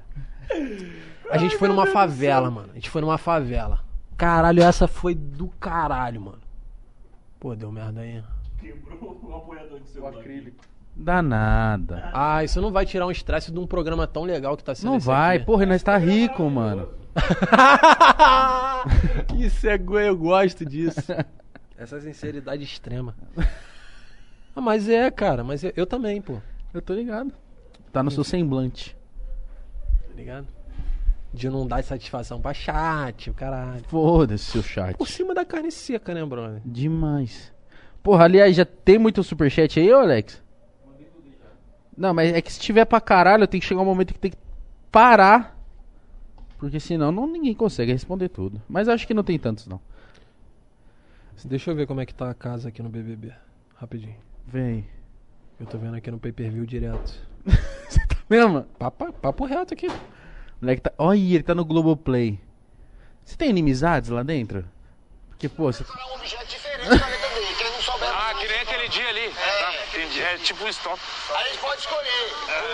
A 1.31 1.39
gente 1.39 1.57
foi 1.57 1.69
numa 1.69 1.87
favela, 1.87 2.51
mano. 2.51 2.69
A 2.73 2.75
gente 2.75 2.91
foi 2.91 3.01
numa 3.01 3.17
favela. 3.19 3.81
Caralho, 4.17 4.63
essa 4.63 4.87
foi 4.87 5.15
do 5.15 5.49
caralho, 5.59 6.21
mano. 6.21 6.39
Pô, 7.41 7.57
deu 7.57 7.73
merda 7.73 8.03
aí. 8.03 8.23
Dá 10.97 11.21
nada. 11.21 12.11
Ah, 12.13 12.45
isso 12.45 12.61
não 12.61 12.71
vai 12.71 12.87
tirar 12.87 13.07
um 13.07 13.11
estresse 13.11 13.51
de 13.51 13.59
um 13.59 13.67
programa 13.67 14.07
tão 14.07 14.23
legal 14.23 14.57
que 14.57 14.63
tá 14.63 14.75
sendo 14.75 14.91
Não 14.91 14.97
esse 14.99 15.07
vai, 15.07 15.37
aqui. 15.37 15.47
porra, 15.47 15.67
nós 15.67 15.83
tá 15.83 15.97
rico, 15.97 16.49
mano. 16.49 16.89
Isso 19.37 19.69
é 19.69 19.77
eu 19.77 20.17
gosto 20.17 20.65
disso. 20.65 21.13
Essa 21.77 22.01
sinceridade 22.01 22.63
extrema. 22.63 23.15
Ah, 24.55 24.61
mas 24.61 24.89
é, 24.89 25.11
cara, 25.11 25.43
mas 25.43 25.65
eu, 25.65 25.73
eu 25.77 25.87
também, 25.87 26.21
pô. 26.23 26.41
Eu 26.73 26.81
tô 26.81 26.95
ligado. 26.95 27.33
Tá 27.93 28.03
no 28.03 28.11
seu 28.11 28.25
semblante. 28.25 28.97
Tá 30.09 30.15
ligado? 30.15 30.47
De 31.33 31.49
não 31.49 31.67
dar 31.67 31.83
satisfação 31.83 32.41
pra 32.41 32.55
chat, 32.55 33.31
o 33.31 33.35
caralho. 33.35 33.85
Foda-se, 33.89 34.45
seu 34.45 34.63
chat. 34.63 34.97
Por 34.97 35.09
cima 35.09 35.35
da 35.35 35.45
carne 35.45 35.71
seca, 35.71 36.15
né, 36.15 36.25
brother? 36.25 36.61
Demais. 36.65 37.53
Porra, 38.03 38.25
aliás, 38.25 38.55
já 38.55 38.65
tem 38.65 38.99
muito 38.99 39.23
superchat 39.23 39.81
aí, 39.81 39.93
ô 39.93 39.99
Alex? 39.99 40.43
Não, 41.97 42.13
mas 42.13 42.33
é 42.33 42.43
que 42.43 42.53
se 42.53 42.61
tiver 42.61 42.85
pra 42.85 43.01
caralho, 43.01 43.47
tem 43.47 43.61
que 43.61 43.67
chegar 43.67 43.81
um 43.81 43.85
momento 43.85 44.13
que 44.13 44.19
tem 44.21 44.31
que 44.31 44.39
parar. 44.91 45.57
Porque 46.59 46.79
senão 46.79 47.13
não, 47.13 47.27
ninguém 47.27 47.55
consegue 47.55 47.93
responder 47.93 48.29
tudo. 48.29 48.61
Mas 48.69 48.89
acho 48.89 49.07
que 49.07 49.15
não 49.15 49.25
tem 49.25 49.39
tantos, 49.39 49.67
não. 49.67 49.81
Deixa 51.45 51.71
eu 51.71 51.75
ver 51.77 51.87
como 51.87 52.01
é 52.01 52.07
que 52.07 52.15
tá 52.15 52.31
a 52.31 52.35
casa 52.35 52.69
aqui 52.69 52.83
no 52.83 52.89
BBB. 52.89 53.33
Rapidinho. 53.77 54.17
Vem. 54.47 54.87
Eu 55.59 55.67
tô 55.67 55.79
vendo 55.79 55.97
aqui 55.97 56.11
no 56.11 56.19
pay-per-view 56.19 56.67
direto. 56.67 57.13
Mesmo? 58.29 58.63
Papo, 58.79 59.13
papo 59.13 59.45
reto 59.45 59.75
aqui. 59.75 59.89
Moleque 60.61 60.83
tá. 60.83 60.93
Olha, 60.99 61.19
ele 61.19 61.43
tá 61.43 61.55
no 61.55 61.65
Globoplay. 61.65 62.41
Você 63.25 63.37
tem 63.37 63.51
inimizades 63.51 64.11
lá 64.11 64.23
dentro? 64.23 64.65
Porque, 65.29 65.49
pô, 65.49 65.65
você. 65.73 65.83
um 65.83 66.15
objeto 66.15 66.47
diferente 66.47 66.89
na 66.89 67.07
letra 67.07 67.29
dele. 67.29 67.55
Quem 67.57 67.71
não 67.71 67.81
souber. 67.81 68.09
Ah, 68.09 68.35
que 68.35 68.47
nem 68.47 68.61
aquele 68.61 68.89
dia 68.89 69.09
ali. 69.09 69.31
Tá, 69.31 69.75
entendi. 69.89 70.21
É 70.21 70.37
tipo 70.39 70.65
um 70.65 70.69
stop. 70.69 71.01
Aí 71.35 71.45
a 71.45 71.49
gente 71.49 71.59
pode 71.59 71.81
escolher 71.81 72.33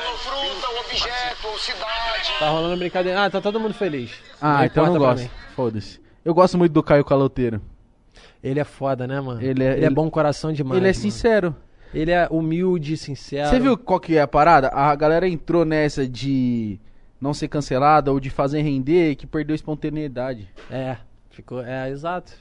uma 0.09 0.19
fruta, 0.19 0.71
um 0.73 0.81
objeto, 0.81 1.49
uma 1.49 1.59
cidade. 1.59 2.39
Tá 2.39 2.49
rolando 2.51 2.77
brincadeira. 2.77 3.25
Ah, 3.25 3.31
tá 3.31 3.41
todo 3.41 3.61
mundo 3.61 3.75
feliz. 3.75 4.13
Ah, 4.41 4.67
então 4.67 4.85
eu 4.85 4.91
não 4.91 4.97
importa 4.97 5.15
pra 5.21 5.25
gosto. 5.25 5.55
Foda-se. 5.55 6.01
Eu 6.25 6.35
gosto 6.35 6.59
muito 6.59 6.73
do 6.73 6.83
Caio 6.83 7.05
Caloteiro. 7.05 7.61
Ele 8.43 8.59
é 8.61 8.65
foda, 8.65 9.07
né, 9.07 9.21
mano? 9.21 9.43
Ele 9.43 9.63
é- 9.63 9.77
ele 9.77 9.85
é 9.87 9.91
bom 9.91 10.11
coração 10.11 10.53
demais. 10.53 10.77
ele 10.79 10.87
é 10.89 10.93
mano. 10.93 10.95
sincero. 11.03 11.57
Ele 11.93 12.11
é 12.11 12.29
humilde, 12.31 12.97
sincero. 12.97 13.49
Você 13.51 13.59
viu 13.61 13.77
qual 13.77 13.99
que 14.01 14.17
é 14.17 14.23
a 14.23 14.29
parada? 14.29 14.69
A 14.69 14.95
galera 14.95 15.29
entrou 15.29 15.65
nessa 15.65 16.07
de 16.09 16.79
não 17.21 17.35
ser 17.35 17.49
cancelada 17.49 18.13
ou 18.13 18.21
de 18.21 18.31
fazer 18.31 18.63
render 18.63 19.17
que 19.17 19.27
perdeu 19.27 19.55
a 19.55 19.57
espontaneidade. 19.57 20.49
É, 20.71 20.97
ficou. 21.31 21.63
É, 21.65 21.91
exato. 21.91 22.33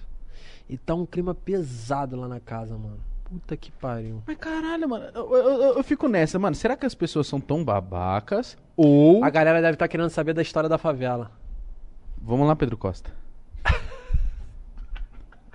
E 0.69 0.77
tá 0.77 0.93
um 0.93 1.05
clima 1.05 1.33
pesado 1.33 2.15
lá 2.15 2.27
na 2.27 2.39
casa, 2.39 2.77
mano. 2.77 2.99
Puta 3.25 3.57
que 3.57 3.71
pariu. 3.71 4.21
Mas 4.25 4.37
caralho, 4.37 4.87
mano, 4.87 5.05
eu, 5.13 5.33
eu- 5.35 5.61
eu- 5.77 5.83
fico 5.83 6.07
nessa, 6.07 6.37
mano. 6.39 6.55
Será 6.55 6.75
que 6.75 6.85
as 6.85 6.95
pessoas 6.95 7.27
são 7.27 7.39
tão 7.39 7.63
babacas? 7.63 8.55
Ou. 8.77 9.23
A 9.23 9.29
galera 9.31 9.61
deve 9.61 9.73
estar 9.73 9.87
querendo 9.87 10.09
saber 10.09 10.33
da 10.33 10.41
história 10.41 10.69
da 10.69 10.77
favela. 10.77 11.31
Vamos 12.21 12.47
lá, 12.47 12.55
Pedro 12.55 12.77
Costa. 12.77 13.11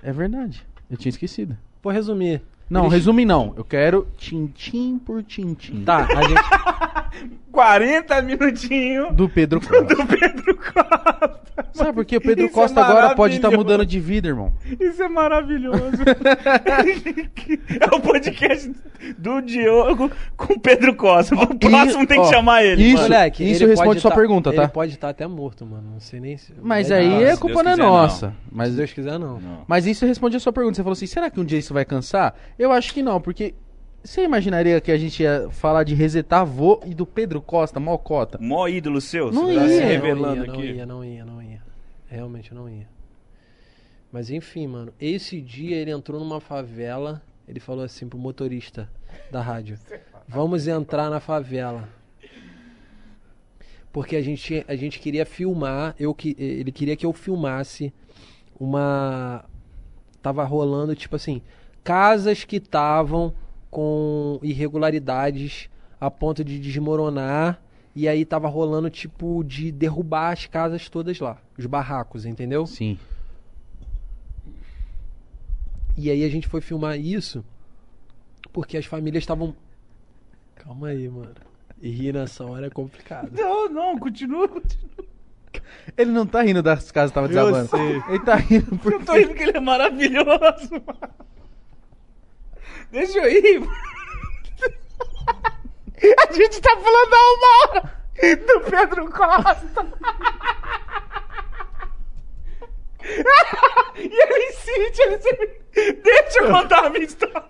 É 0.05 0.11
verdade. 0.13 0.65
Eu 0.89 0.97
tinha 0.97 1.09
esquecido. 1.09 1.57
Vou 1.83 1.91
resumir. 1.91 2.41
Não, 2.69 2.83
Eles- 2.83 2.93
resume 2.93 3.25
não. 3.25 3.53
Eu 3.57 3.63
quero 3.63 4.07
tintim 4.17 4.97
por 4.97 5.21
tintim. 5.23 5.83
Tá, 5.83 6.07
a 6.07 6.23
gente. 6.27 6.41
40 7.51 8.21
minutinhos 8.21 9.15
Do 9.15 9.29
Pedro 9.29 9.59
Costa. 9.65 9.83
do 9.95 10.05
Pedro 10.05 10.57
Costa. 10.57 11.39
Sabe 11.73 11.93
por 11.93 12.05
quê? 12.05 12.17
O 12.17 12.21
Pedro 12.21 12.45
Isso 12.45 12.51
é 12.57 12.61
Costa 12.61 12.81
agora 12.83 13.15
pode 13.15 13.35
estar 13.35 13.47
maravilhoso. 13.49 13.73
mudando 13.77 13.85
de 13.87 13.99
vida, 13.99 14.27
irmão. 14.27 14.53
Isso 14.79 15.01
é 15.01 15.07
maravilhoso. 15.07 15.79
é 17.79 17.95
o 17.95 17.99
podcast 18.01 18.71
do 19.17 19.41
Diogo 19.41 20.11
com 20.35 20.53
o 20.53 20.59
Pedro 20.59 20.95
Costa. 20.95 21.35
O 21.35 21.55
próximo 21.57 22.05
tem 22.05 22.19
que 22.21 22.27
ó, 22.27 22.29
chamar 22.31 22.63
ele. 22.63 22.81
isso- 22.83 22.95
mano. 23.03 23.09
Moleque, 23.09 23.43
isso 23.49 23.63
ele 23.63 23.71
responde 23.71 23.99
sua 24.01 24.11
tá- 24.11 24.17
pergunta, 24.17 24.51
tá? 24.53 24.63
Ele 24.63 24.71
pode 24.71 24.93
estar 24.93 25.09
até 25.09 25.27
morto, 25.27 25.65
mano. 25.65 25.91
Não 25.93 25.99
sei 25.99 26.19
nem 26.19 26.37
se. 26.37 26.53
Mas 26.61 26.91
É 26.91 26.97
aí 26.97 27.25
a 27.29 27.35
se 27.35 27.41
culpa 27.41 27.63
não 27.63 27.71
é 27.71 27.75
não. 27.77 27.85
nossa. 27.85 28.29
Se 28.29 28.35
Mas, 28.51 28.75
Deus 28.75 28.91
quiser, 28.93 29.17
não. 29.19 29.39
mas 29.67 29.85
isso 29.85 30.05
responde 30.05 30.35
a 30.37 30.39
sua 30.39 30.51
pergunta. 30.53 30.75
Você 30.75 30.83
falou 30.83 30.93
assim, 30.93 31.07
será 31.07 31.29
que 31.29 31.39
um 31.39 31.45
dia 31.45 31.59
isso 31.59 31.73
vai 31.73 31.85
cansar? 31.85 32.33
Eu 32.57 32.71
acho 32.71 32.93
que 32.93 33.01
não, 33.01 33.19
porque 33.21 33.53
você 34.05 34.23
imaginaria 34.23 34.79
que 34.79 34.91
a 34.91 34.97
gente 34.97 35.23
ia 35.23 35.49
falar 35.51 35.83
de 35.83 35.95
resetar 35.95 36.41
avô 36.41 36.79
e 36.85 36.93
do 36.93 37.05
Pedro 37.05 37.41
Costa, 37.41 37.79
mocota? 37.79 38.37
Mó 38.39 38.67
ídolo 38.67 39.01
seu? 39.01 39.31
Não 39.31 39.47
você 39.47 39.55
tá 39.55 39.61
ia. 39.65 39.69
se 39.69 39.79
Não 39.81 39.87
revelando 39.87 40.35
não 40.35 40.45
ia, 40.45 40.51
aqui. 40.51 40.57
Não 40.57 40.63
ia, 40.75 40.85
não 40.85 41.05
ia, 41.05 41.25
não 41.25 41.41
ia. 41.41 41.61
Realmente 42.07 42.53
não 42.53 42.69
ia. 42.69 42.87
Mas 44.11 44.29
enfim, 44.29 44.67
mano. 44.67 44.93
Esse 44.99 45.41
dia 45.41 45.75
ele 45.77 45.91
entrou 45.91 46.19
numa 46.19 46.39
favela. 46.39 47.21
Ele 47.47 47.59
falou 47.59 47.83
assim 47.83 48.07
pro 48.07 48.17
motorista 48.17 48.89
da 49.31 49.41
rádio: 49.41 49.77
Vamos 50.27 50.67
entrar 50.67 51.09
na 51.09 51.19
favela. 51.19 51.87
Porque 53.91 54.15
a 54.15 54.21
gente, 54.21 54.63
a 54.67 54.75
gente 54.75 54.99
queria 54.99 55.25
filmar. 55.25 55.95
Eu, 55.99 56.13
que- 56.13 56.35
ele 56.37 56.71
queria 56.71 56.95
que 56.95 57.05
eu 57.05 57.13
filmasse 57.13 57.93
uma. 58.59 59.45
Tava 60.21 60.43
rolando, 60.43 60.95
tipo 60.95 61.15
assim, 61.15 61.41
casas 61.83 62.43
que 62.43 62.55
estavam 62.57 63.33
com 63.75 64.39
irregularidades 64.41 65.69
a 65.99 66.09
ponto 66.09 66.45
de 66.45 66.57
desmoronar. 66.59 67.61
E 67.93 68.07
aí 68.07 68.23
tava 68.23 68.47
rolando, 68.47 68.89
tipo, 68.89 69.43
de 69.43 69.69
derrubar 69.69 70.31
as 70.31 70.45
casas 70.45 70.87
todas 70.87 71.19
lá. 71.19 71.41
Os 71.57 71.65
barracos, 71.65 72.25
entendeu? 72.25 72.65
Sim. 72.65 72.97
E 75.97 76.09
aí 76.09 76.23
a 76.23 76.29
gente 76.29 76.47
foi 76.47 76.61
filmar 76.61 76.97
isso 76.97 77.43
porque 78.53 78.77
as 78.77 78.85
famílias 78.85 79.23
estavam. 79.23 79.53
Calma 80.55 80.87
aí, 80.87 81.09
mano. 81.09 81.35
E 81.81 81.89
rir 81.89 82.13
nessa 82.13 82.45
hora 82.45 82.67
é 82.67 82.69
complicado. 82.69 83.29
Não, 83.37 83.67
não, 83.67 83.99
continua, 83.99 84.47
continua. 84.47 85.05
Ele 85.97 86.11
não 86.11 86.25
tá 86.25 86.41
rindo 86.41 86.63
das 86.63 86.91
casas 86.91 87.11
que 87.11 87.15
tava 87.15 87.27
desabando. 87.27 87.67
sei. 87.69 88.01
Ele 88.09 88.19
tá 88.19 88.35
rindo 88.35 88.71
Eu 88.73 88.77
porque... 88.77 89.05
tô 89.05 89.13
rindo 89.13 89.33
que 89.33 89.43
ele 89.43 89.57
é 89.57 89.59
maravilhoso. 89.59 90.71
mano. 90.71 91.14
Deixa 92.91 93.19
eu 93.19 93.29
ir. 93.29 93.61
A 96.29 96.33
gente 96.33 96.61
tá 96.61 96.69
falando 96.75 97.13
há 97.13 97.33
uma 97.33 97.57
hora 97.57 97.81
do 98.35 98.59
Pedro 98.69 99.09
Costa. 99.11 99.85
E 103.97 104.01
ele 104.01 104.49
insiste, 104.49 104.99
ele 104.99 105.15
insiste. 105.15 105.49
Deixa 106.03 106.39
eu 106.39 106.51
contar 106.51 106.85
a 106.85 106.89
minha 106.89 107.05
história. 107.05 107.43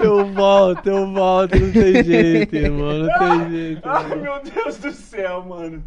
Eu 0.00 0.26
volto, 0.32 0.88
eu 0.88 1.12
volto, 1.12 1.56
não 1.58 1.72
tem 1.72 2.04
jeito, 2.04 2.56
irmão, 2.56 2.98
não 2.98 3.18
tem 3.18 3.50
jeito. 3.50 3.88
Ai, 3.88 4.14
meu 4.16 4.40
Deus 4.42 4.76
do 4.78 4.92
céu, 4.92 5.42
mano. 5.42 5.86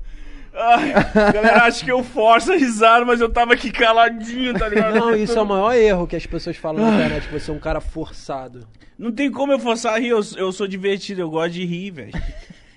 Ai, 0.59 0.93
galera, 1.33 1.63
acho 1.65 1.85
que 1.85 1.91
eu 1.91 2.03
forço 2.03 2.51
a 2.51 2.55
risada, 2.55 3.05
mas 3.05 3.21
eu 3.21 3.29
tava 3.31 3.53
aqui 3.53 3.71
caladinho, 3.71 4.53
tá 4.57 4.67
ligado? 4.67 4.95
Não, 4.95 5.15
isso 5.15 5.37
é 5.37 5.41
o 5.41 5.45
maior 5.45 5.73
erro 5.75 6.07
que 6.07 6.15
as 6.15 6.25
pessoas 6.25 6.57
falam 6.57 6.83
na 6.89 6.95
internet, 6.95 7.27
que 7.27 7.39
você 7.39 7.51
é 7.51 7.53
um 7.53 7.59
cara 7.59 7.79
forçado. 7.79 8.67
Não 8.97 9.11
tem 9.11 9.31
como 9.31 9.51
eu 9.51 9.59
forçar 9.59 9.93
a 9.93 9.99
rir, 9.99 10.09
eu, 10.09 10.21
eu 10.35 10.51
sou 10.51 10.67
divertido, 10.67 11.21
eu 11.21 11.29
gosto 11.29 11.53
de 11.53 11.65
rir, 11.65 11.91
velho. 11.91 12.11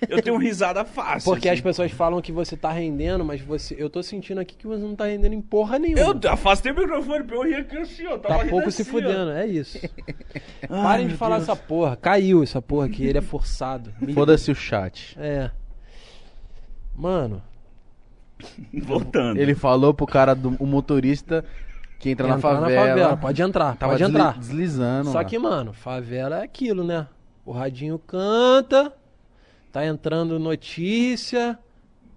Eu 0.09 0.19
tenho 0.21 0.35
risada 0.37 0.83
fácil. 0.83 1.31
Porque 1.31 1.47
assim. 1.47 1.57
as 1.57 1.61
pessoas 1.61 1.91
falam 1.91 2.19
que 2.21 2.31
você 2.31 2.57
tá 2.57 2.71
rendendo, 2.71 3.23
mas 3.23 3.39
você. 3.39 3.75
Eu 3.77 3.87
tô 3.87 4.01
sentindo 4.01 4.39
aqui 4.41 4.55
que 4.55 4.65
você 4.65 4.81
não 4.81 4.95
tá 4.95 5.05
rendendo 5.05 5.33
em 5.33 5.41
porra 5.41 5.77
nenhuma. 5.77 6.19
Eu 6.23 6.31
afastei 6.31 6.71
o 6.71 6.75
microfone 6.75 7.23
pra 7.23 7.35
eu 7.35 7.43
rir 7.43 7.55
aqui 7.55 7.77
assim, 7.77 8.07
ó. 8.07 8.17
Tava 8.17 8.43
Tá 8.43 8.49
pouco 8.49 8.71
se 8.71 8.81
assim, 8.81 8.89
ó. 8.89 8.93
fudendo, 8.95 9.31
é 9.31 9.45
isso. 9.45 9.77
Parem 10.67 11.07
de 11.07 11.13
falar 11.15 11.37
essa 11.37 11.55
porra. 11.55 11.95
Caiu 11.95 12.41
essa 12.41 12.59
porra 12.59 12.87
aqui, 12.87 13.05
ele 13.05 13.19
é 13.19 13.21
forçado. 13.21 13.93
Me- 14.01 14.13
Foda-se 14.13 14.49
o 14.51 14.55
chat. 14.55 15.15
É. 15.19 15.51
Mano, 16.95 17.41
Voltando. 18.83 19.37
Ele 19.39 19.53
falou 19.55 19.93
pro 19.93 20.05
cara 20.05 20.33
do 20.33 20.55
o 20.59 20.65
motorista 20.65 21.43
que 21.99 22.09
entra, 22.09 22.27
na, 22.27 22.35
entrar 22.37 22.51
favela, 22.59 23.17
Pode 23.17 23.41
entrar, 23.41 23.75
Tava 23.77 23.93
pode 23.93 24.03
desli- 24.03 24.17
entrar. 24.17 24.37
deslizando. 24.39 25.11
Só 25.11 25.19
lá. 25.19 25.23
que, 25.23 25.37
mano, 25.37 25.71
favela 25.73 26.39
é 26.39 26.43
aquilo, 26.43 26.83
né? 26.83 27.07
O 27.45 27.51
radinho 27.51 27.99
canta, 27.99 28.91
tá 29.71 29.85
entrando 29.85 30.39
notícia, 30.39 31.57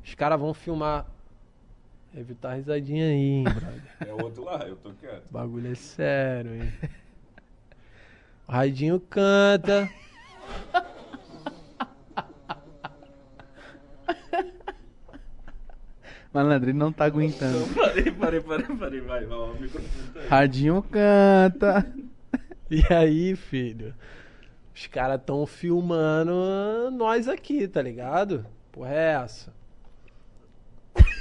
os 0.02 0.14
caras 0.14 0.38
vão 0.40 0.54
filmar. 0.54 1.06
Evitar 2.16 2.52
a 2.52 2.54
risadinha 2.54 3.06
aí, 3.06 3.14
hein, 3.18 3.42
brother. 3.44 3.82
É 4.06 4.12
outro 4.22 4.44
lá, 4.44 4.64
eu 4.68 4.76
tô 4.76 4.90
quieto. 4.92 5.24
O 5.28 5.32
bagulho 5.32 5.72
é 5.72 5.74
sério, 5.74 6.54
hein? 6.54 6.72
O 8.46 8.52
radinho 8.52 9.00
canta. 9.00 9.88
Malandro, 16.34 16.70
ele 16.70 16.78
não 16.78 16.92
tá 16.92 17.04
aguentando. 17.04 17.64
Parei, 17.74 18.10
parei, 18.10 18.40
parei, 18.40 18.76
parei, 18.76 19.00
vai, 19.00 19.24
vai, 19.24 19.38
o 19.38 19.54
microfone 19.54 20.08
tá 20.12 20.20
aí. 20.20 20.28
Radinho 20.28 20.82
canta. 20.82 21.94
E 22.68 22.82
aí, 22.92 23.36
filho? 23.36 23.94
Os 24.74 24.88
caras 24.88 25.20
tão 25.24 25.46
filmando 25.46 26.90
nós 26.90 27.28
aqui, 27.28 27.68
tá 27.68 27.80
ligado? 27.80 28.44
Porra, 28.72 28.92
é 28.92 29.12
essa? 29.12 29.54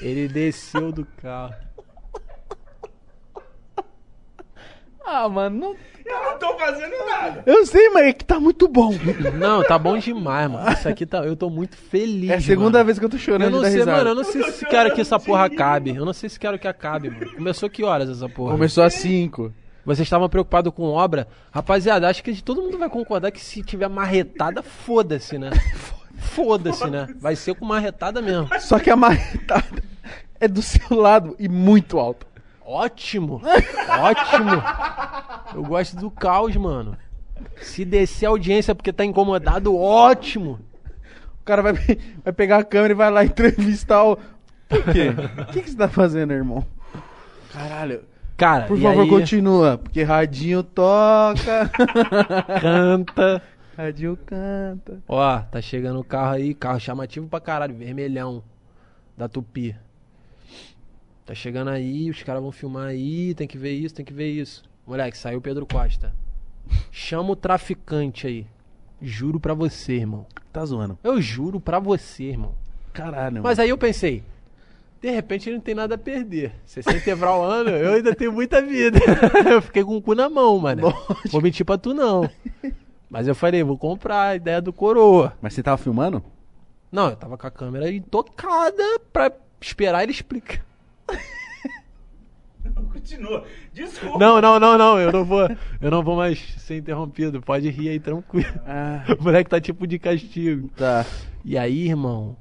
Ele 0.01 0.27
desceu 0.27 0.91
do 0.91 1.05
carro. 1.05 1.53
Ah, 5.05 5.27
mano, 5.27 5.59
não... 5.59 5.75
Eu 6.05 6.21
não 6.21 6.37
tô 6.37 6.57
fazendo 6.57 6.93
nada. 7.05 7.43
eu 7.45 7.65
sei, 7.65 7.89
mas 7.89 8.07
é 8.07 8.13
que 8.13 8.25
tá 8.25 8.37
muito 8.37 8.67
bom. 8.67 8.91
Não, 9.39 9.63
tá 9.63 9.79
bom 9.79 9.97
demais, 9.97 10.51
mano. 10.51 10.69
Isso 10.71 10.89
aqui 10.89 11.05
tá. 11.05 11.19
Eu 11.19 11.35
tô 11.35 11.49
muito 11.49 11.77
feliz. 11.77 12.29
É 12.29 12.35
a 12.35 12.41
segunda 12.41 12.79
mano. 12.79 12.85
vez 12.85 12.99
que 12.99 13.05
eu 13.05 13.09
tô 13.09 13.17
chorando 13.17 13.43
Eu 13.43 13.51
não 13.51 13.61
sei, 13.61 13.79
risada. 13.79 13.91
mano. 13.97 14.09
Eu 14.09 14.15
não 14.15 14.23
sei 14.25 14.43
se 14.51 14.65
quero 14.65 14.93
que 14.93 14.99
essa 14.99 15.17
porra 15.17 15.45
acabe. 15.45 15.95
Eu 15.95 16.05
não 16.05 16.11
sei 16.11 16.29
se 16.29 16.37
quero 16.37 16.59
que 16.59 16.67
acabe, 16.67 17.09
mano. 17.09 17.33
Começou 17.33 17.69
que 17.69 17.83
horas 17.85 18.09
essa 18.09 18.27
porra? 18.27 18.51
Começou 18.51 18.83
às 18.83 18.95
5. 18.95 19.53
Vocês 19.85 20.05
estavam 20.05 20.27
preocupados 20.27 20.73
com 20.73 20.83
obra? 20.83 21.27
Rapaziada, 21.51 22.09
acho 22.09 22.23
que 22.23 22.41
todo 22.41 22.61
mundo 22.61 22.77
vai 22.77 22.89
concordar 22.89 23.31
que 23.31 23.39
se 23.39 23.61
tiver 23.63 23.87
marretada, 23.89 24.61
foda-se, 24.61 25.37
né? 25.37 25.51
Foda-se, 26.19 26.89
né? 26.89 27.07
Vai 27.19 27.35
ser 27.35 27.53
com 27.55 27.65
marretada 27.65 28.21
mesmo. 28.21 28.47
Só 28.61 28.79
que 28.79 28.89
a 28.89 28.95
marretada 28.95 29.83
é 30.39 30.47
do 30.47 30.61
seu 30.61 30.97
lado 30.97 31.35
e 31.37 31.49
muito 31.49 31.99
alta. 31.99 32.25
Ótimo! 32.65 33.41
Ótimo! 33.99 34.63
Eu 35.53 35.63
gosto 35.63 35.97
do 35.97 36.09
caos, 36.09 36.55
mano. 36.55 36.97
Se 37.61 37.83
descer 37.83 38.25
a 38.25 38.29
audiência 38.29 38.73
porque 38.73 38.93
tá 38.93 39.03
incomodado, 39.03 39.75
ótimo! 39.75 40.59
O 41.41 41.43
cara 41.45 41.61
vai, 41.61 41.73
vai 42.23 42.33
pegar 42.33 42.57
a 42.59 42.63
câmera 42.63 42.93
e 42.93 42.95
vai 42.95 43.11
lá 43.11 43.25
entrevistar 43.25 44.03
o. 44.03 44.17
Por 44.69 44.83
quê? 44.93 45.09
O 45.41 45.45
que, 45.51 45.61
que 45.61 45.69
você 45.69 45.77
tá 45.77 45.89
fazendo, 45.89 46.31
irmão? 46.31 46.65
Caralho. 47.51 48.03
Cara, 48.37 48.65
Por 48.65 48.77
e 48.77 48.81
favor, 48.81 49.01
aí, 49.03 49.09
continua. 49.09 49.77
Porque 49.77 50.01
radinho 50.03 50.63
toca. 50.63 51.69
canta. 52.59 53.41
radinho 53.77 54.17
canta. 54.25 55.03
Ó, 55.07 55.39
tá 55.39 55.61
chegando 55.61 55.99
o 55.99 56.03
carro 56.03 56.33
aí, 56.33 56.53
carro 56.53 56.79
chamativo 56.79 57.27
pra 57.27 57.39
caralho, 57.39 57.75
vermelhão. 57.75 58.43
Da 59.15 59.27
Tupi. 59.27 59.75
Tá 61.25 61.33
chegando 61.33 61.69
aí, 61.69 62.09
os 62.09 62.21
caras 62.21 62.41
vão 62.41 62.51
filmar 62.51 62.87
aí, 62.87 63.33
tem 63.33 63.47
que 63.47 63.57
ver 63.57 63.71
isso, 63.71 63.95
tem 63.95 64.03
que 64.03 64.13
ver 64.13 64.29
isso. 64.29 64.63
Moleque, 64.85 65.17
saiu 65.17 65.39
o 65.39 65.41
Pedro 65.41 65.65
Costa. 65.65 66.13
Chama 66.91 67.31
o 67.31 67.35
traficante 67.35 68.27
aí. 68.27 68.45
Juro 69.01 69.39
pra 69.39 69.53
você, 69.53 69.93
irmão. 69.93 70.25
Tá 70.51 70.65
zoando. 70.65 70.97
Eu 71.03 71.21
juro 71.21 71.59
pra 71.59 71.79
você, 71.79 72.25
irmão. 72.25 72.53
Caralho. 72.91 73.41
Mas 73.41 73.57
aí 73.57 73.69
eu 73.69 73.77
pensei, 73.77 74.23
de 75.01 75.09
repente 75.09 75.49
ele 75.49 75.57
não 75.57 75.63
tem 75.63 75.75
nada 75.75 75.95
a 75.95 75.97
perder. 75.97 76.53
60 76.65 77.09
Evral 77.09 77.43
ano, 77.43 77.69
eu 77.69 77.93
ainda 77.93 78.13
tenho 78.13 78.31
muita 78.31 78.61
vida. 78.61 78.99
eu 79.49 79.61
fiquei 79.61 79.83
com 79.83 79.97
o 79.97 80.01
cu 80.01 80.15
na 80.15 80.29
mão, 80.29 80.59
mano. 80.59 80.93
Vou 81.31 81.41
mentir 81.41 81.65
pra 81.65 81.77
tu 81.77 81.93
não. 81.93 82.29
Mas 83.09 83.27
eu 83.27 83.35
falei, 83.35 83.61
vou 83.63 83.77
comprar 83.77 84.29
a 84.29 84.35
ideia 84.35 84.59
do 84.59 84.73
coroa. 84.73 85.33
Mas 85.39 85.53
você 85.53 85.61
tava 85.61 85.77
filmando? 85.77 86.23
Não, 86.91 87.09
eu 87.09 87.15
tava 87.15 87.37
com 87.37 87.45
a 87.45 87.51
câmera 87.51 87.91
intocada 87.91 88.99
pra 89.11 89.31
esperar 89.61 90.01
ele 90.03 90.11
explicar. 90.11 90.65
Continua. 92.91 93.45
Desculpa. 93.73 94.17
Não, 94.17 94.41
não, 94.41 94.59
não, 94.59 94.77
não, 94.77 94.99
eu 94.99 95.11
não 95.11 95.25
vou, 95.25 95.47
eu 95.81 95.91
não 95.91 96.03
vou 96.03 96.15
mais 96.15 96.39
ser 96.57 96.77
interrompido. 96.77 97.41
Pode 97.41 97.69
rir 97.69 97.89
aí 97.89 97.99
tranquilo. 97.99 98.47
Ah, 98.65 99.03
O 99.19 99.23
moleque 99.23 99.49
tá 99.49 99.59
tipo 99.59 99.85
de 99.85 99.99
castigo. 99.99 100.69
tá. 100.69 101.05
E 101.43 101.57
aí, 101.57 101.87
irmão, 101.87 102.37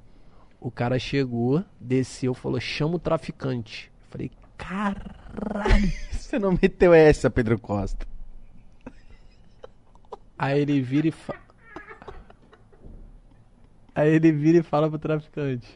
o 0.60 0.70
cara 0.70 0.98
chegou, 0.98 1.64
desceu, 1.80 2.34
falou: 2.34 2.60
chama 2.60 2.96
o 2.96 2.98
traficante. 2.98 3.90
Eu 4.04 4.10
falei, 4.10 4.30
caralho. 4.56 5.92
Você 6.12 6.38
não 6.38 6.52
meteu 6.60 6.94
essa, 6.94 7.28
Pedro 7.28 7.58
Costa. 7.58 8.06
Aí 10.38 10.60
ele 10.60 10.80
vira 10.80 11.08
e 11.08 11.10
fa... 11.10 11.34
Aí 13.94 14.14
ele 14.14 14.32
vira 14.32 14.58
e 14.58 14.62
fala 14.62 14.88
pro 14.88 14.98
traficante. 14.98 15.68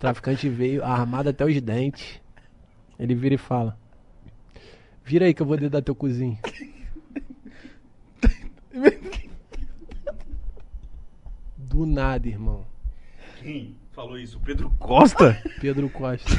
O 0.00 0.08
traficante 0.10 0.48
veio 0.48 0.82
armado 0.82 1.28
até 1.28 1.44
os 1.44 1.60
dentes. 1.60 2.22
Ele 2.98 3.14
vira 3.14 3.34
e 3.34 3.38
fala: 3.38 3.78
Vira 5.04 5.26
aí 5.26 5.34
que 5.34 5.42
eu 5.42 5.46
vou 5.46 5.58
dedar 5.58 5.82
teu 5.82 5.94
cozinho. 5.94 6.38
Do 11.58 11.84
nada, 11.84 12.26
irmão. 12.26 12.64
Quem 13.42 13.76
falou 13.92 14.18
isso? 14.18 14.38
O 14.38 14.40
Pedro 14.40 14.70
Costa? 14.78 15.38
Pedro 15.60 15.90
Costa. 15.90 16.30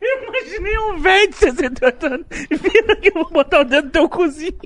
Eu 0.00 0.28
imaginei 0.28 0.78
um 0.78 0.98
velho 0.98 1.30
de 1.30 1.36
68 1.36 2.06
anos 2.06 2.26
vindo 2.50 2.96
que 3.00 3.08
eu 3.08 3.14
vou 3.14 3.30
botar 3.30 3.60
o 3.60 3.64
dedo 3.64 3.86
no 3.86 3.90
teu 3.90 4.08
cozinho. 4.08 4.58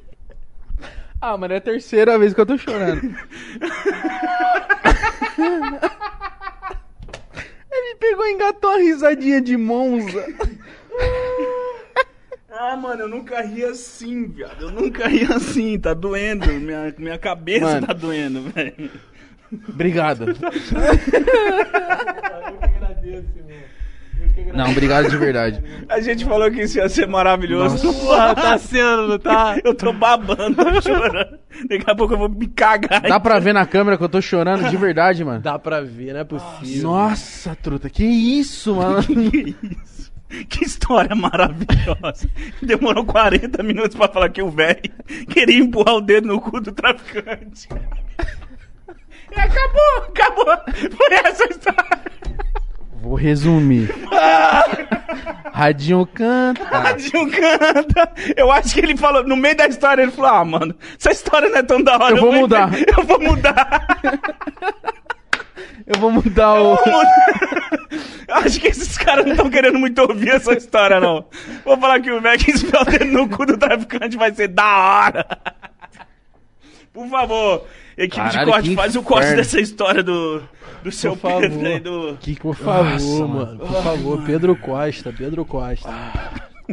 Ah, 1.20 1.36
mano, 1.36 1.52
é 1.52 1.58
a 1.58 1.60
terceira 1.60 2.18
vez 2.18 2.32
que 2.32 2.40
eu 2.40 2.46
tô 2.46 2.56
chorando. 2.56 3.02
Ele 7.70 7.94
pegou 7.96 8.26
e 8.26 8.32
engatou 8.32 8.70
uma 8.70 8.78
risadinha 8.78 9.40
de 9.40 9.56
Monza. 9.56 10.26
Ah, 12.50 12.76
mano, 12.76 13.02
eu 13.02 13.08
nunca 13.08 13.40
ri 13.42 13.64
assim, 13.64 14.28
viado. 14.28 14.62
Eu 14.62 14.70
nunca 14.70 15.06
ri 15.08 15.24
assim, 15.32 15.78
tá 15.78 15.94
doendo. 15.94 16.46
Minha, 16.52 16.94
minha 16.98 17.18
cabeça 17.18 17.64
Mano. 17.66 17.86
tá 17.86 17.92
doendo, 17.92 18.42
velho. 18.50 18.90
Obrigado. 19.68 20.26
Não, 24.54 24.70
obrigado 24.70 25.08
de 25.08 25.16
verdade. 25.16 25.62
A 25.88 26.00
gente 26.00 26.24
falou 26.24 26.50
que 26.50 26.62
isso 26.62 26.78
ia 26.78 26.88
ser 26.88 27.06
maravilhoso. 27.06 27.92
Porra, 27.92 28.34
tá 28.34 28.58
sendo, 28.58 29.08
não 29.08 29.18
tá? 29.18 29.56
Eu 29.64 29.74
tô 29.74 29.92
babando, 29.92 30.54
tô 30.56 30.80
chorando. 30.82 31.38
Daqui 31.68 31.84
a 31.90 31.94
pouco 31.94 32.14
eu 32.14 32.18
vou 32.18 32.28
me 32.28 32.46
cagar. 32.46 33.02
Dá 33.02 33.20
pra 33.20 33.38
ver 33.38 33.52
na 33.52 33.66
câmera 33.66 33.98
que 33.98 34.04
eu 34.04 34.08
tô 34.08 34.20
chorando 34.22 34.68
de 34.70 34.76
verdade, 34.76 35.24
mano. 35.24 35.40
Dá 35.40 35.58
pra 35.58 35.80
ver, 35.82 36.14
não 36.14 36.20
é 36.20 36.24
possível. 36.24 36.82
Nossa, 36.90 37.54
truta, 37.56 37.90
que 37.90 38.04
isso, 38.04 38.76
mano? 38.76 39.02
Que 39.10 39.56
isso? 39.60 40.10
Que 40.48 40.64
história 40.64 41.14
maravilhosa. 41.16 42.28
Demorou 42.62 43.04
40 43.04 43.62
minutos 43.64 43.96
pra 43.96 44.06
falar 44.08 44.28
que 44.30 44.40
o 44.40 44.48
velho 44.48 44.80
queria 45.28 45.58
empurrar 45.58 45.96
o 45.96 46.00
dedo 46.00 46.28
no 46.28 46.40
cu 46.40 46.60
do 46.60 46.70
traficante. 46.70 47.68
E 49.36 49.40
acabou, 49.40 50.08
acabou. 50.08 50.56
Foi 50.96 51.16
essa 51.24 51.44
a 51.44 51.46
história. 51.48 52.00
Vou 53.00 53.14
resumir. 53.14 53.88
Radinho 55.52 56.06
canta. 56.06 56.64
Tadinho 56.64 57.30
canta. 57.30 58.12
Eu 58.36 58.50
acho 58.50 58.72
que 58.74 58.80
ele 58.80 58.96
falou, 58.96 59.22
no 59.24 59.36
meio 59.36 59.56
da 59.56 59.66
história, 59.66 60.02
ele 60.02 60.10
falou: 60.12 60.30
Ah, 60.30 60.44
mano, 60.44 60.74
essa 60.98 61.10
história 61.10 61.48
não 61.48 61.58
é 61.58 61.62
tão 61.62 61.82
da 61.82 61.96
hora. 61.96 62.16
Eu 62.16 62.20
vou 62.20 62.32
mudar. 62.32 62.70
Eu 62.96 63.04
vou 63.04 63.20
mudar. 63.20 63.86
Eu 65.86 66.00
vou 66.00 66.10
mudar 66.10 66.62
o. 66.62 66.78
Acho 68.28 68.60
que 68.60 68.68
esses 68.68 68.96
caras 68.96 69.24
não 69.24 69.32
estão 69.32 69.50
querendo 69.50 69.78
muito 69.78 69.98
ouvir 70.00 70.30
essa 70.30 70.54
história, 70.54 71.00
não. 71.00 71.26
Vou 71.64 71.76
falar 71.76 72.00
que 72.00 72.10
o 72.10 72.20
velho 72.20 72.38
que 72.38 72.52
enfiar 72.52 72.82
o 72.82 72.84
dedo 72.84 73.06
no 73.06 73.28
cu 73.28 73.44
do 73.44 73.58
traficante 73.58 74.16
vai 74.16 74.32
ser 74.32 74.48
da 74.48 74.78
hora. 74.78 75.26
Por 76.92 77.08
favor, 77.08 77.66
equipe 78.04 78.16
Caralho, 78.16 78.46
de 78.46 78.50
corte, 78.52 78.74
faz 78.74 78.96
o 78.96 79.02
corte 79.02 79.24
inferno. 79.24 79.36
dessa 79.42 79.60
história 79.60 80.02
do, 80.02 80.42
do 80.82 80.90
seu 80.92 81.16
Por 81.16 81.40
Pedro 81.40 81.50
favor. 81.50 81.66
aí 81.66 81.80
do. 81.80 82.16
Que 82.20 82.34
Por 82.40 82.54
favor, 82.56 82.90
Nossa, 82.92 83.26
mano. 83.26 83.58
Por 83.58 83.82
favor, 83.82 84.22
Pedro 84.24 84.56
Costa, 84.56 85.12
Pedro 85.16 85.44
Costa. 85.44 85.90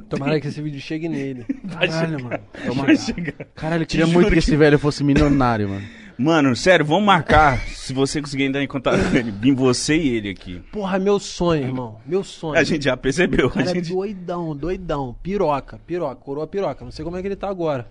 Tomara 0.09 0.39
que 0.39 0.47
esse 0.47 0.61
vídeo 0.61 0.79
chegue 0.79 1.09
nele. 1.09 1.43
Caralho, 1.71 2.23
mano. 2.23 2.39
Vai 2.75 2.95
chegar. 2.95 3.33
Caralho, 3.55 3.81
eu 3.81 3.85
Te 3.85 3.91
queria 3.91 4.05
juro 4.05 4.13
muito 4.15 4.27
que 4.27 4.33
que- 4.33 4.39
esse 4.39 4.55
velho 4.55 4.77
fosse 4.77 5.03
milionário, 5.03 5.69
mano. 5.69 5.85
Mano, 6.19 6.55
sério, 6.55 6.83
vamos 6.85 7.03
marcar. 7.05 7.59
se 7.67 7.93
você 7.93 8.19
conseguir 8.19 8.45
entrar 8.45 8.63
em 8.63 8.67
contato 8.67 8.97
com 9.09 9.15
ele, 9.15 9.29
vim 9.31 9.53
você 9.53 9.95
e 9.95 10.09
ele 10.15 10.29
aqui. 10.29 10.61
Porra, 10.71 10.97
meu 10.97 11.19
sonho, 11.19 11.63
irmão. 11.63 11.97
Meu 12.05 12.23
sonho. 12.23 12.59
A 12.59 12.63
gente 12.63 12.85
já 12.85 12.97
percebeu. 12.97 13.47
O 13.47 13.49
cara 13.51 13.67
a 13.67 13.71
é 13.71 13.75
gente... 13.75 13.91
doidão, 13.93 14.55
doidão. 14.55 15.15
Piroca, 15.21 15.79
piroca, 15.85 16.15
coroa 16.15 16.47
piroca. 16.47 16.83
Não 16.83 16.91
sei 16.91 17.05
como 17.05 17.17
é 17.17 17.21
que 17.21 17.27
ele 17.27 17.35
tá 17.35 17.47
agora. 17.49 17.87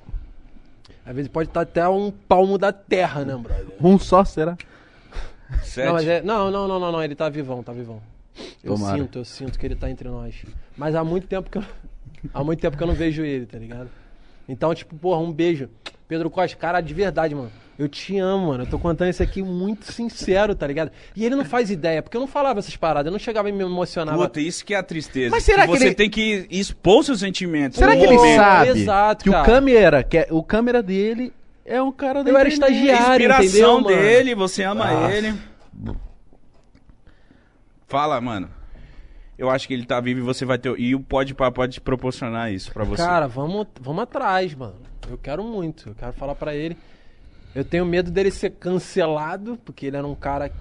Às 1.07 1.15
vezes 1.15 1.31
pode 1.31 1.49
estar 1.49 1.61
até 1.61 1.89
um 1.89 2.11
palmo 2.11 2.59
da 2.59 2.73
terra, 2.73 3.25
né, 3.25 3.37
brother? 3.37 3.67
Um 3.81 3.97
só, 3.99 4.25
será? 4.25 4.57
Sete. 5.63 5.87
Não, 5.87 5.93
mas 5.93 6.07
é- 6.09 6.21
não, 6.23 6.51
não, 6.51 6.67
não, 6.67 6.81
não, 6.81 6.93
não, 6.93 7.03
ele 7.03 7.15
tá 7.15 7.29
vivão, 7.29 7.63
tá 7.63 7.73
vivão. 7.73 8.03
Eu 8.63 8.75
Tomara. 8.75 8.99
sinto, 8.99 9.19
eu 9.21 9.25
sinto 9.25 9.59
que 9.59 9.65
ele 9.65 9.77
tá 9.77 9.89
entre 9.89 10.09
nós. 10.09 10.35
Mas 10.77 10.95
há 10.97 11.05
muito 11.05 11.29
tempo 11.29 11.49
que 11.49 11.59
eu. 11.59 11.65
há 12.35 12.43
muito 12.43 12.61
tempo 12.61 12.77
que 12.77 12.83
eu 12.83 12.87
não 12.89 12.95
vejo 12.95 13.23
ele, 13.25 13.47
tá 13.47 13.57
ligado? 13.57 13.89
Então, 14.49 14.75
tipo, 14.75 14.97
porra, 14.97 15.21
um 15.21 15.33
beijo. 15.33 15.69
Pedro 16.09 16.29
Costa, 16.29 16.57
cara, 16.57 16.81
de 16.81 16.93
verdade, 16.93 17.35
mano. 17.35 17.51
Eu 17.79 17.89
te 17.89 18.19
amo, 18.19 18.47
mano. 18.49 18.65
Eu 18.65 18.67
tô 18.69 18.79
contando 18.79 19.11
isso 19.11 19.23
aqui 19.23 19.43
muito 19.43 19.93
sincero, 19.93 20.55
tá 20.55 20.67
ligado? 20.67 20.91
E 21.15 21.25
ele 21.27 21.35
não 21.37 21.45
faz 21.45 21.71
ideia, 21.71 22.03
porque 22.03 22.17
eu 22.17 22.21
não 22.21 22.27
falava 22.27 22.59
essas 22.59 22.75
paradas, 22.77 23.07
eu 23.07 23.13
não 23.13 23.19
chegava 23.19 23.49
e 23.49 23.53
me 23.53 23.63
emocionava. 23.63 24.17
Puta, 24.17 24.41
isso 24.41 24.65
que 24.65 24.73
é 24.75 24.79
a 24.79 24.83
tristeza. 24.83 25.31
Mas 25.31 25.45
será 25.45 25.67
que 25.67 25.77
você 25.77 25.87
ele- 25.89 25.95
tem 25.95 26.09
que 26.09 26.47
expor 26.51 27.05
seus 27.05 27.21
sentimentos. 27.21 27.79
Será 27.79 27.95
que 27.95 28.03
ele 28.03 28.15
momento. 28.17 28.37
sabe 28.37 28.71
Exato, 28.81 29.25
que 29.25 29.31
cara. 29.31 29.43
o 29.43 29.47
câmera, 29.47 30.03
que 30.03 30.19
é, 30.19 30.27
o 30.31 30.43
câmera 30.43 30.83
dele 30.83 31.33
é 31.67 31.83
um 31.83 31.93
cara 31.93 32.25
da 32.25 32.31
Eu 32.31 32.39
era 32.39 32.49
estagiário. 32.49 33.11
Inspiração 33.13 33.81
entendeu, 33.81 33.81
mano? 33.83 33.87
dele, 33.89 34.35
você 34.35 34.63
ama 34.63 34.87
Nossa. 34.91 35.13
ele. 35.15 35.35
Fala, 37.87 38.21
mano. 38.21 38.51
Eu 39.39 39.51
acho 39.51 39.69
que 39.69 39.75
ele 39.75 39.85
tá 39.85 40.01
vivo 40.01 40.21
e 40.21 40.23
você 40.23 40.45
vai 40.47 40.57
ter. 40.59 40.75
E 40.81 40.95
o 40.95 41.01
Pode 41.01 41.35
pode 41.35 41.81
proporcionar 41.81 42.51
isso 42.53 42.73
pra 42.73 42.85
você. 42.85 43.03
Cara, 43.03 43.29
vamos, 43.29 43.67
vamos 43.81 44.03
atrás, 44.03 44.55
mano. 44.55 44.77
Eu 45.11 45.19
quero 45.19 45.45
muito. 45.45 45.91
Eu 45.91 45.95
quero 45.95 46.13
falar 46.15 46.35
pra 46.35 46.55
ele. 46.55 46.77
Eu 47.57 47.65
tenho 47.65 47.85
medo 47.87 48.11
dele 48.11 48.31
ser 48.31 48.51
cancelado, 48.51 49.59
porque 49.65 49.87
ele 49.87 49.97
era 49.97 50.07
um 50.07 50.15
cara. 50.15 50.49
que 50.51 50.55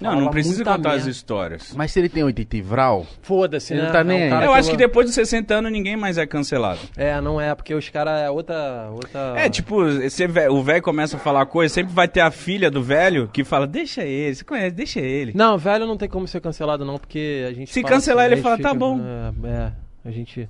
não, 0.00 0.18
não 0.18 0.30
precisa 0.30 0.64
contar 0.64 0.92
as 0.92 1.04
histórias. 1.04 1.74
Mas 1.76 1.92
se 1.92 1.98
ele 1.98 2.08
tem 2.08 2.24
80 2.24 2.56
e 2.56 2.62
vral, 2.62 3.06
Foda-se, 3.20 3.74
Ele 3.74 3.82
né? 3.82 3.86
não 3.88 3.92
tá 3.92 3.98
É 3.98 4.02
um 4.02 4.06
nem 4.06 4.22
aí. 4.22 4.30
cara 4.30 4.46
Eu 4.46 4.52
acho 4.54 4.68
que 4.70 4.74
eu- 4.74 4.78
depois 4.78 5.04
dos 5.04 5.14
60 5.14 5.52
anos 5.56 5.70
ninguém 5.70 5.94
mais 5.98 6.16
é 6.16 6.24
cancelado. 6.26 6.80
É, 6.96 7.20
não 7.20 7.38
é, 7.38 7.54
porque 7.54 7.74
os 7.74 7.86
caras 7.90 8.22
é 8.22 8.30
outra. 8.30 8.88
outra... 8.92 9.34
É, 9.36 9.50
tipo, 9.50 9.86
esse 9.86 10.26
vé- 10.26 10.48
o 10.48 10.62
velho 10.62 10.82
começa 10.82 11.18
a 11.18 11.20
falar 11.20 11.44
coisa, 11.44 11.74
sempre 11.74 11.92
vai 11.92 12.08
ter 12.08 12.20
a 12.20 12.30
filha 12.30 12.70
do 12.70 12.82
velho 12.82 13.28
que 13.30 13.44
fala, 13.44 13.66
deixa 13.66 14.02
ele, 14.02 14.34
você 14.34 14.42
conhece, 14.42 14.74
deixa 14.74 15.00
ele. 15.00 15.32
Não, 15.34 15.58
velho 15.58 15.86
não 15.86 15.98
tem 15.98 16.08
como 16.08 16.26
ser 16.26 16.40
cancelado, 16.40 16.82
não, 16.82 16.98
porque 16.98 17.44
a 17.46 17.52
gente. 17.52 17.70
Se 17.70 17.82
cancelar, 17.82 18.24
assim, 18.24 18.32
ele 18.32 18.40
a 18.40 18.42
fala, 18.42 18.56
gente 18.56 18.64
"Tá 18.64 18.72
bom." 18.72 18.98
É, 19.44 19.48
é, 19.48 19.72
a 20.02 20.10
gente. 20.10 20.48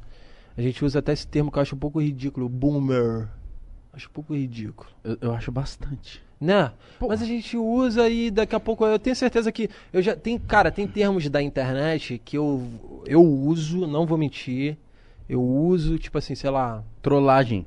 A 0.56 0.62
gente 0.62 0.84
usa 0.84 1.00
até 1.00 1.12
esse 1.12 1.26
termo 1.26 1.50
que 1.50 1.58
eu 1.58 1.62
acho 1.62 1.74
um 1.74 1.78
pouco 1.78 2.00
ridículo, 2.00 2.48
boomer. 2.48 3.26
Acho 3.92 4.08
um 4.08 4.12
pouco 4.12 4.34
ridículo. 4.34 4.88
eu, 5.02 5.18
eu 5.20 5.34
acho 5.34 5.50
bastante. 5.50 6.22
Né? 6.40 6.72
Porra. 6.98 7.10
Mas 7.10 7.22
a 7.22 7.26
gente 7.26 7.56
usa 7.56 8.08
e 8.08 8.30
daqui 8.30 8.54
a 8.54 8.60
pouco 8.60 8.86
eu 8.86 8.98
tenho 8.98 9.14
certeza 9.14 9.52
que 9.52 9.68
eu 9.92 10.00
já 10.00 10.16
tem, 10.16 10.38
cara, 10.38 10.70
tem 10.70 10.86
termos 10.86 11.28
da 11.28 11.42
internet 11.42 12.20
que 12.24 12.38
eu 12.38 12.66
eu 13.06 13.22
uso, 13.22 13.86
não 13.86 14.06
vou 14.06 14.16
mentir. 14.16 14.78
Eu 15.28 15.42
uso, 15.42 15.98
tipo 15.98 16.16
assim, 16.18 16.34
sei 16.34 16.48
lá, 16.50 16.82
Trollagem. 17.02 17.66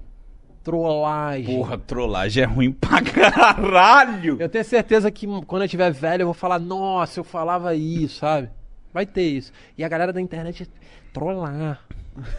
trollagem. 0.63 1.55
Porra, 1.55 1.77
trollagem 1.77 2.43
é 2.43 2.45
ruim 2.45 2.71
pra 2.71 3.01
caralho. 3.01 4.37
Eu 4.39 4.49
tenho 4.49 4.65
certeza 4.65 5.11
que 5.11 5.27
quando 5.45 5.61
eu 5.61 5.67
tiver 5.69 5.91
velho 5.91 6.23
eu 6.23 6.27
vou 6.27 6.33
falar, 6.33 6.59
nossa, 6.59 7.19
eu 7.19 7.23
falava 7.23 7.75
isso, 7.75 8.19
sabe? 8.19 8.49
Vai 8.93 9.05
ter 9.05 9.23
isso. 9.23 9.51
E 9.77 9.83
a 9.83 9.87
galera 9.89 10.11
da 10.13 10.21
internet 10.21 10.63
é 10.63 10.67
trollar. 11.13 11.81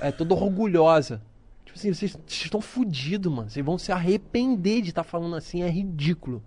É 0.01 0.11
toda 0.11 0.35
orgulhosa. 0.35 1.21
Tipo 1.75 1.79
assim, 1.79 1.93
vocês, 1.93 2.13
vocês 2.13 2.45
estão 2.45 2.61
fudidos, 2.61 3.33
mano. 3.33 3.51
Vocês 3.51 3.67
vão 3.67 3.77
se 3.77 3.91
arrepender 3.91 4.81
de 4.81 4.91
estar 4.91 5.03
falando 5.03 5.35
assim, 5.35 5.63
é 5.65 5.69
ridículo. 5.69 6.41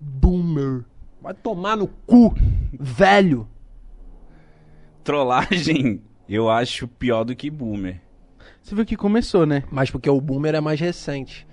Boomer. 0.00 0.82
Vai 1.20 1.34
tomar 1.34 1.76
no 1.76 1.86
cu, 1.86 2.34
velho. 2.72 3.46
Trollagem, 5.04 6.00
eu 6.26 6.48
acho 6.48 6.88
pior 6.88 7.24
do 7.24 7.36
que 7.36 7.50
boomer. 7.50 8.00
Você 8.62 8.74
viu 8.74 8.86
que 8.86 8.96
começou, 8.96 9.44
né? 9.44 9.62
Mas 9.70 9.90
porque 9.90 10.08
o 10.08 10.20
boomer 10.20 10.54
é 10.54 10.60
mais 10.60 10.80
recente. 10.80 11.46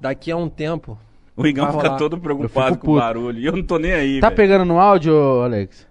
Daqui 0.00 0.30
a 0.30 0.36
um 0.36 0.48
tempo. 0.48 0.96
O 1.36 1.44
Igão 1.46 1.66
fica 1.66 1.82
rolar. 1.82 1.96
todo 1.98 2.18
preocupado 2.20 2.78
com 2.78 2.92
o 2.92 2.96
barulho. 2.96 3.40
E 3.40 3.44
eu 3.44 3.56
não 3.56 3.62
tô 3.64 3.76
nem 3.76 3.92
aí, 3.92 4.20
Tá 4.20 4.28
velho. 4.28 4.36
pegando 4.36 4.64
no 4.64 4.78
áudio, 4.78 5.42
Alex? 5.42 5.84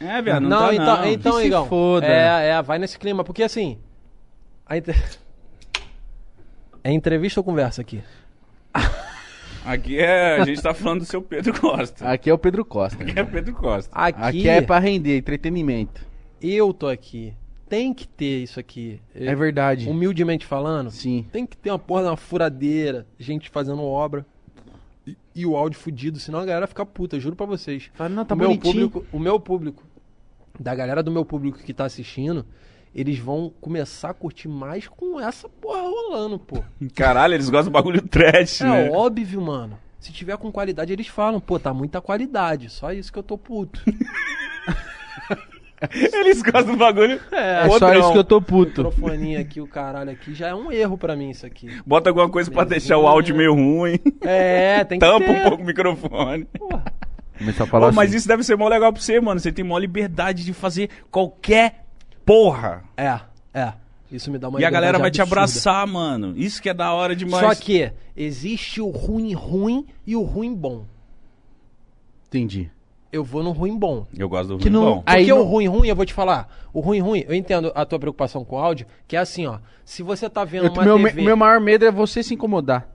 É, 0.00 0.22
velho, 0.22 0.40
não, 0.40 0.48
não, 0.48 0.66
tá 0.66 0.74
então, 0.74 0.96
não. 0.96 1.10
então 1.10 1.42
Igão. 1.42 1.66
foda. 1.66 2.06
É, 2.06 2.48
é, 2.52 2.62
vai 2.62 2.78
nesse 2.78 2.98
clima. 2.98 3.22
Porque 3.22 3.42
assim. 3.42 3.78
A 4.66 4.76
inter- 4.76 5.18
É 6.82 6.92
entrevista 6.92 7.40
ou 7.40 7.44
conversa 7.44 7.80
aqui? 7.80 8.02
Aqui 9.64 9.98
é... 9.98 10.40
A 10.40 10.44
gente 10.44 10.62
tá 10.62 10.72
falando 10.72 11.00
do 11.00 11.04
seu 11.06 11.20
Pedro 11.20 11.58
Costa. 11.60 12.08
Aqui 12.08 12.30
é 12.30 12.32
o 12.32 12.38
Pedro 12.38 12.64
Costa. 12.64 13.02
Aqui 13.02 13.18
é 13.18 13.24
Pedro 13.24 13.52
Costa. 13.54 13.90
Aqui, 13.96 14.20
Aqui 14.22 14.48
é 14.48 14.60
pra 14.62 14.78
render, 14.78 15.16
entretenimento. 15.18 16.06
eu 16.40 16.72
tô 16.72 16.86
aqui. 16.86 17.34
Tem 17.68 17.92
que 17.92 18.06
ter 18.06 18.44
isso 18.44 18.60
aqui. 18.60 19.00
É 19.12 19.34
verdade. 19.34 19.88
Humildemente 19.88 20.46
falando, 20.46 20.92
Sim. 20.92 21.26
tem 21.32 21.44
que 21.44 21.56
ter 21.56 21.70
uma 21.72 21.80
porra 21.80 22.02
de 22.02 22.08
uma 22.10 22.16
furadeira, 22.16 23.04
gente 23.18 23.50
fazendo 23.50 23.82
obra. 23.82 24.24
E, 25.04 25.16
e 25.34 25.44
o 25.46 25.56
áudio 25.56 25.80
fudido, 25.80 26.20
senão 26.20 26.38
a 26.38 26.44
galera 26.44 26.68
fica 26.68 26.86
puta, 26.86 27.18
juro 27.18 27.34
pra 27.34 27.44
vocês. 27.46 27.90
Fala, 27.94 28.08
não, 28.08 28.24
tá 28.24 28.36
o 28.36 28.38
meu 28.38 28.48
bonitinho. 28.50 28.88
público, 28.88 29.16
o 29.16 29.18
meu 29.18 29.40
público, 29.40 29.82
da 30.60 30.76
galera 30.76 31.02
do 31.02 31.10
meu 31.10 31.24
público 31.24 31.58
que 31.58 31.74
tá 31.74 31.84
assistindo, 31.86 32.46
eles 32.96 33.18
vão 33.18 33.52
começar 33.60 34.10
a 34.10 34.14
curtir 34.14 34.48
mais 34.48 34.88
com 34.88 35.20
essa 35.20 35.48
porra 35.48 35.82
rolando, 35.82 36.38
pô. 36.38 36.64
Caralho, 36.96 37.34
eles 37.34 37.48
gostam 37.50 37.70
do 37.70 37.74
bagulho 37.74 38.00
trash, 38.02 38.62
É 38.62 38.64
né? 38.64 38.90
óbvio, 38.90 39.40
mano. 39.40 39.78
Se 40.00 40.12
tiver 40.12 40.36
com 40.38 40.50
qualidade, 40.50 40.92
eles 40.92 41.06
falam, 41.08 41.38
pô, 41.40 41.58
tá 41.58 41.74
muita 41.74 42.00
qualidade. 42.00 42.70
Só 42.70 42.92
isso 42.92 43.12
que 43.12 43.18
eu 43.18 43.22
tô 43.22 43.36
puto. 43.36 43.82
Eles 45.92 46.40
gostam 46.40 46.72
do 46.72 46.76
bagulho 46.78 47.20
É, 47.30 47.66
É 47.66 47.78
só 47.78 47.94
isso 47.94 48.12
que 48.12 48.18
eu 48.18 48.24
tô 48.24 48.40
puto. 48.40 48.82
microfoninho 48.84 49.38
aqui, 49.38 49.60
o 49.60 49.66
caralho 49.66 50.10
aqui, 50.10 50.34
já 50.34 50.48
é 50.48 50.54
um 50.54 50.72
erro 50.72 50.96
pra 50.96 51.14
mim 51.14 51.28
isso 51.30 51.44
aqui. 51.44 51.68
Bota 51.84 52.08
alguma 52.08 52.28
coisa 52.30 52.50
pra 52.50 52.64
deixar 52.64 52.96
o 52.96 53.06
áudio 53.06 53.36
meio 53.36 53.52
ruim. 53.54 53.98
É, 54.22 54.84
tem 54.84 54.98
que 54.98 55.04
Tampa 55.04 55.26
ter. 55.26 55.30
um 55.32 55.42
pouco 55.42 55.62
o 55.62 55.66
microfone. 55.66 56.44
Porra. 56.58 56.84
Começou 57.36 57.64
a 57.64 57.66
falar 57.66 57.88
Pô, 57.90 57.94
mas 57.94 58.08
assim. 58.08 58.16
isso 58.16 58.26
deve 58.28 58.42
ser 58.42 58.56
mó 58.56 58.66
legal 58.68 58.90
pra 58.90 59.02
você, 59.02 59.20
mano. 59.20 59.38
Você 59.38 59.52
tem 59.52 59.62
mó 59.64 59.76
liberdade 59.76 60.44
de 60.46 60.54
fazer 60.54 60.88
qualquer 61.10 61.84
porra. 62.26 62.84
É, 62.96 63.18
é. 63.54 63.72
Isso 64.12 64.30
me 64.30 64.38
dá 64.38 64.48
uma 64.48 64.60
e 64.60 64.64
a 64.64 64.70
galera 64.70 64.98
vai 64.98 65.08
liberdade 65.10 65.14
te 65.16 65.22
absurda. 65.22 65.40
abraçar, 65.40 65.86
mano. 65.86 66.34
Isso 66.36 66.60
que 66.62 66.68
é 66.68 66.74
da 66.74 66.92
hora 66.92 67.16
demais. 67.16 67.44
Só 67.44 67.54
que 67.64 67.90
existe 68.16 68.80
o 68.80 68.88
ruim 68.90 69.32
ruim 69.32 69.86
e 70.06 70.14
o 70.14 70.22
ruim 70.22 70.54
bom. 70.54 70.84
Entendi. 72.28 72.70
Eu 73.12 73.24
vou 73.24 73.42
no 73.42 73.52
ruim 73.52 73.76
bom. 73.78 74.06
Eu 74.16 74.28
gosto 74.28 74.48
do 74.50 74.58
Que 74.58 74.64
ruim 74.68 74.72
não- 74.72 74.84
bom. 74.96 75.02
Aí 75.06 75.24
Porque 75.26 75.30
não- 75.30 75.40
o 75.40 75.44
ruim 75.44 75.66
ruim, 75.68 75.88
eu 75.88 75.96
vou 75.96 76.04
te 76.04 76.12
falar. 76.12 76.48
O 76.72 76.80
ruim 76.80 77.00
ruim, 77.00 77.24
eu 77.26 77.34
entendo 77.34 77.72
a 77.74 77.84
tua 77.86 77.98
preocupação 77.98 78.44
com 78.44 78.56
o 78.56 78.58
áudio, 78.58 78.86
que 79.08 79.16
é 79.16 79.18
assim, 79.18 79.46
ó. 79.46 79.58
Se 79.84 80.02
você 80.02 80.28
tá 80.28 80.44
vendo 80.44 80.66
Eu- 80.66 80.72
uma 80.72 80.84
meu, 80.84 80.98
TV... 81.02 81.22
meu 81.22 81.36
maior 81.36 81.60
medo 81.60 81.84
é 81.86 81.90
você 81.90 82.22
se 82.22 82.34
incomodar. 82.34 82.86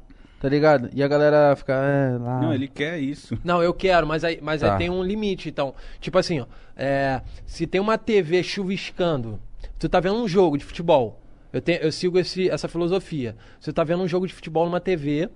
Tá 0.41 0.49
ligado? 0.49 0.89
E 0.91 1.03
a 1.03 1.07
galera 1.07 1.55
ficar. 1.55 1.83
É, 1.83 2.17
lá. 2.17 2.41
Não, 2.41 2.51
ele 2.51 2.67
quer 2.67 2.97
isso. 2.99 3.37
Não, 3.43 3.61
eu 3.61 3.71
quero, 3.75 4.07
mas 4.07 4.23
aí, 4.23 4.39
mas 4.41 4.61
Tá. 4.61 4.71
aí 4.73 4.77
tem 4.79 4.89
um 4.89 5.03
limite. 5.03 5.47
Então, 5.47 5.75
tipo 5.99 6.17
assim, 6.17 6.39
ó, 6.39 6.47
é, 6.75 7.21
se 7.45 7.67
tem 7.67 7.79
uma 7.79 7.95
TV 7.95 8.41
chuviscando, 8.41 9.39
tu 9.77 9.87
tá 9.87 9.99
vendo 9.99 10.15
um 10.15 10.27
jogo 10.27 10.57
de 10.57 10.65
futebol. 10.65 11.21
Eu, 11.53 11.61
tenho, 11.61 11.77
eu 11.81 11.91
sigo 11.91 12.17
esse, 12.17 12.49
essa 12.49 12.67
filosofia. 12.67 13.35
Você 13.59 13.71
tá 13.71 13.83
vendo 13.83 14.01
um 14.01 14.07
jogo 14.07 14.25
de 14.25 14.33
futebol 14.33 14.65
numa 14.65 14.79
TV, 14.79 15.29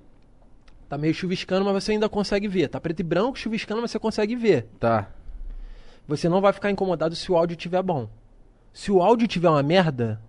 tá 0.89 0.97
meio 0.97 1.13
chuviscando, 1.13 1.63
mas 1.65 1.83
você 1.83 1.91
ainda 1.91 2.09
consegue 2.09 2.47
ver. 2.47 2.67
Tá 2.69 2.81
preto 2.81 3.01
e 3.01 3.03
branco, 3.03 3.37
chuviscando, 3.37 3.81
mas 3.83 3.91
você 3.91 3.99
consegue 3.99 4.35
ver. 4.35 4.67
Tá. 4.79 5.07
Você 6.07 6.27
não 6.27 6.41
vai 6.41 6.51
ficar 6.51 6.71
incomodado 6.71 7.15
se 7.15 7.31
o 7.31 7.37
áudio 7.37 7.55
tiver 7.55 7.83
bom. 7.83 8.09
Se 8.73 8.91
o 8.91 9.03
áudio 9.03 9.27
tiver 9.27 9.49
uma 9.49 9.61
merda, 9.61 10.19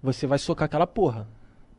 você 0.00 0.28
vai 0.28 0.38
socar 0.38 0.66
aquela 0.66 0.86
porra. 0.86 1.26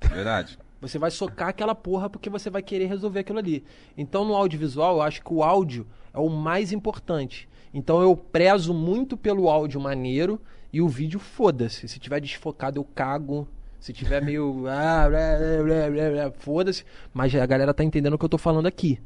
Verdade. 0.01 0.59
Você 0.83 0.99
vai 0.99 1.09
socar 1.09 1.47
aquela 1.47 1.73
porra 1.73 2.09
porque 2.09 2.29
você 2.29 2.49
vai 2.49 2.61
querer 2.61 2.85
resolver 2.85 3.21
aquilo 3.21 3.39
ali. 3.39 3.63
Então, 3.97 4.23
no 4.23 4.35
audiovisual, 4.35 4.97
eu 4.97 5.01
acho 5.01 5.23
que 5.23 5.33
o 5.33 5.41
áudio 5.43 5.87
é 6.13 6.19
o 6.19 6.29
mais 6.29 6.71
importante. 6.71 7.49
Então, 7.73 8.01
eu 8.03 8.15
prezo 8.15 8.71
muito 8.73 9.17
pelo 9.17 9.49
áudio 9.49 9.81
maneiro 9.81 10.39
e 10.71 10.79
o 10.81 10.87
vídeo, 10.87 11.19
foda-se. 11.19 11.87
Se 11.87 11.97
tiver 11.99 12.19
desfocado, 12.21 12.77
eu 12.79 12.83
cago. 12.83 13.47
Se 13.79 13.91
tiver 13.91 14.21
meio. 14.23 14.65
ah, 14.67 15.09
Foda-se. 16.39 16.83
Mas 17.13 17.33
a 17.35 17.45
galera 17.45 17.73
tá 17.73 17.83
entendendo 17.83 18.13
o 18.13 18.17
que 18.17 18.25
eu 18.25 18.29
tô 18.29 18.37
falando 18.37 18.65
aqui. 18.67 18.99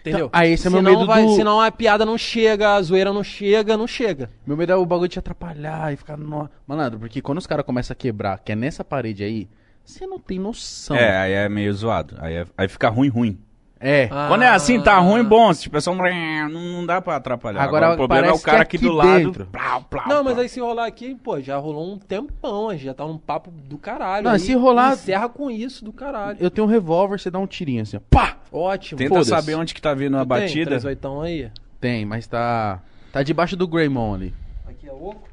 Entendeu? 0.00 0.26
Então, 0.26 0.30
aí 0.40 0.52
esse 0.52 0.66
é 0.66 0.70
meu 0.70 0.78
Senão 0.80 0.90
medo 0.92 1.06
vai- 1.06 1.24
do- 1.24 1.34
Senão 1.34 1.60
a 1.60 1.70
piada 1.70 2.04
não 2.06 2.16
chega, 2.16 2.74
a 2.74 2.82
zoeira 2.82 3.12
não 3.12 3.24
chega, 3.24 3.76
não 3.76 3.86
chega. 3.88 4.30
Meu 4.46 4.56
medo 4.56 4.72
é 4.72 4.76
o 4.76 4.86
bagulho 4.86 5.08
te 5.08 5.18
atrapalhar 5.18 5.92
e 5.92 5.96
ficar. 5.96 6.16
No... 6.16 6.48
Malandro, 6.66 6.98
porque 7.00 7.20
quando 7.20 7.38
os 7.38 7.46
caras 7.46 7.64
começam 7.66 7.92
a 7.92 7.96
quebrar, 7.96 8.38
que 8.38 8.52
é 8.52 8.56
nessa 8.56 8.84
parede 8.84 9.24
aí, 9.24 9.48
Você 9.86 10.06
não 10.06 10.18
tem 10.18 10.38
noção. 10.38 10.96
É, 10.96 11.16
aí 11.16 11.32
é 11.32 11.48
meio 11.48 11.72
zoado. 11.72 12.16
Aí, 12.18 12.34
é- 12.34 12.46
aí 12.58 12.68
fica 12.68 12.88
ruim, 12.88 13.08
ruim. 13.08 13.38
É. 13.78 14.08
Quando 14.08 14.42
é 14.42 14.48
assim, 14.48 14.80
tá 14.80 14.94
Ah. 14.96 15.00
ruim, 15.00 15.22
bom. 15.22 15.52
Tipo, 15.52 15.76
é 15.76 15.80
só 15.80 15.92
um... 15.92 15.96
Não, 15.96 16.48
não 16.48 16.86
dá 16.86 17.00
pra 17.00 17.16
atrapalhar. 17.16 17.62
Agora 17.62 17.92
o 17.92 17.96
problema 17.96 18.26
é 18.26 18.30
o 18.30 18.32
parece 18.32 18.44
cara 18.44 18.64
que 18.64 18.76
aqui 18.78 18.84
do 18.86 18.98
aqui 19.00 19.08
lado. 19.08 19.18
dentro- 19.24 19.46
Plau, 19.46 19.82
plau, 19.82 20.08
Não, 20.08 20.24
mas 20.24 20.32
plau. 20.32 20.42
aí 20.42 20.48
se 20.48 20.60
rolar 20.60 20.86
aqui, 20.86 21.14
pô, 21.14 21.38
já 21.40 21.56
rolou 21.58 21.92
um 21.92 21.98
tempão, 21.98 22.70
a 22.70 22.72
gente 22.72 22.86
já 22.86 22.94
tá 22.94 23.04
num 23.06 23.18
papo 23.18 23.50
do 23.50 23.76
caralho. 23.76 24.24
Não, 24.24 24.32
aí 24.32 24.40
se 24.40 24.54
rolar- 24.54 24.94
Encerra 24.94 25.28
com 25.28 25.50
isso 25.50 25.84
do 25.84 25.92
caralho. 25.92 26.38
Eu 26.40 26.50
tenho 26.50 26.66
um 26.66 26.70
revólver, 26.70 27.20
você 27.20 27.30
dá 27.30 27.38
um 27.38 27.46
tirinho 27.46 27.82
assim, 27.82 27.98
ó. 27.98 28.00
Pá! 28.10 28.38
Ótimo. 28.50 28.96
Tenta 28.98 29.10
Foda-se. 29.10 29.30
saber 29.30 29.54
onde 29.56 29.74
que 29.74 29.82
tá 29.82 29.92
vindo 29.92 30.16
a 30.16 30.20
Tu 30.24 30.28
tem 30.28 30.40
batida. 30.40 30.70
38 30.70 31.20
aí? 31.22 31.50
Tem, 31.78 32.04
mas 32.06 32.26
tá. 32.26 32.80
Tá 33.12 33.22
debaixo 33.22 33.56
do 33.56 33.68
Greymon 33.68 34.14
ali. 34.14 34.34
Aqui 34.66 34.88
é 34.88 34.92
oco? 34.92 35.28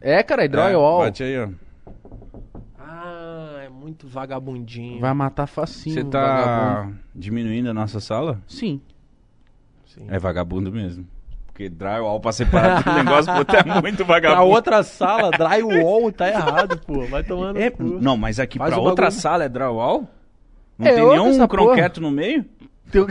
É, 0.00 0.20
cara, 0.24 0.42
é 0.42 0.44
É, 0.46 0.48
drywall. 0.48 0.98
bate 1.04 1.22
aí, 1.22 1.38
ó. 1.38 1.48
É 3.84 3.86
muito 3.86 4.08
vagabundinho. 4.08 4.98
Vai 4.98 5.12
matar 5.12 5.46
facinho. 5.46 5.94
Você 5.94 6.04
tá 6.04 6.22
vagabundo. 6.80 6.98
diminuindo 7.14 7.68
a 7.68 7.74
nossa 7.74 8.00
sala? 8.00 8.40
Sim. 8.48 8.80
Sim. 9.84 10.06
É 10.08 10.18
vagabundo 10.18 10.72
mesmo. 10.72 11.06
Porque 11.48 11.68
drywall 11.68 12.18
pra 12.18 12.32
separar 12.32 12.82
do 12.82 12.92
negócio, 12.94 13.30
puta, 13.34 13.58
é 13.60 13.80
muito 13.82 13.98
Pra 14.06 14.14
vagabundo. 14.14 14.46
outra 14.50 14.82
sala, 14.82 15.30
drywall 15.30 16.10
tá 16.10 16.28
errado, 16.28 16.78
pô. 16.78 17.04
Vai 17.08 17.22
tomando. 17.24 17.58
É, 17.58 17.70
não, 17.78 18.16
mas 18.16 18.40
aqui 18.40 18.56
Faz 18.56 18.72
pra 18.72 18.82
outra 18.82 19.04
bagulho. 19.06 19.20
sala 19.20 19.44
é 19.44 19.48
drywall? 19.50 20.08
Não 20.78 20.86
É 20.86 20.94
tem 20.94 21.02
outra 21.02 21.20
nenhum 21.22 21.46
croqueto 21.46 22.00
no 22.00 22.10
meio? 22.10 22.42
Tem 22.90 23.02
o 23.02 23.06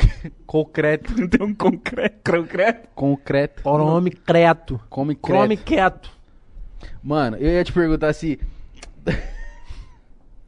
concreto. 0.47 1.13
Não 1.21 1.27
tem 1.27 1.45
um 1.45 1.53
concreto? 1.53 2.19
concreto? 2.31 2.89
Concreto. 2.95 3.61
Crome 3.61 4.09
creto. 4.11 4.79
Come 4.89 5.13
Crome 5.15 5.55
creto. 5.55 5.67
quieto. 5.67 6.11
Mano, 7.03 7.37
eu 7.37 7.51
ia 7.51 7.63
te 7.63 7.71
perguntar 7.71 8.11
se. 8.13 8.39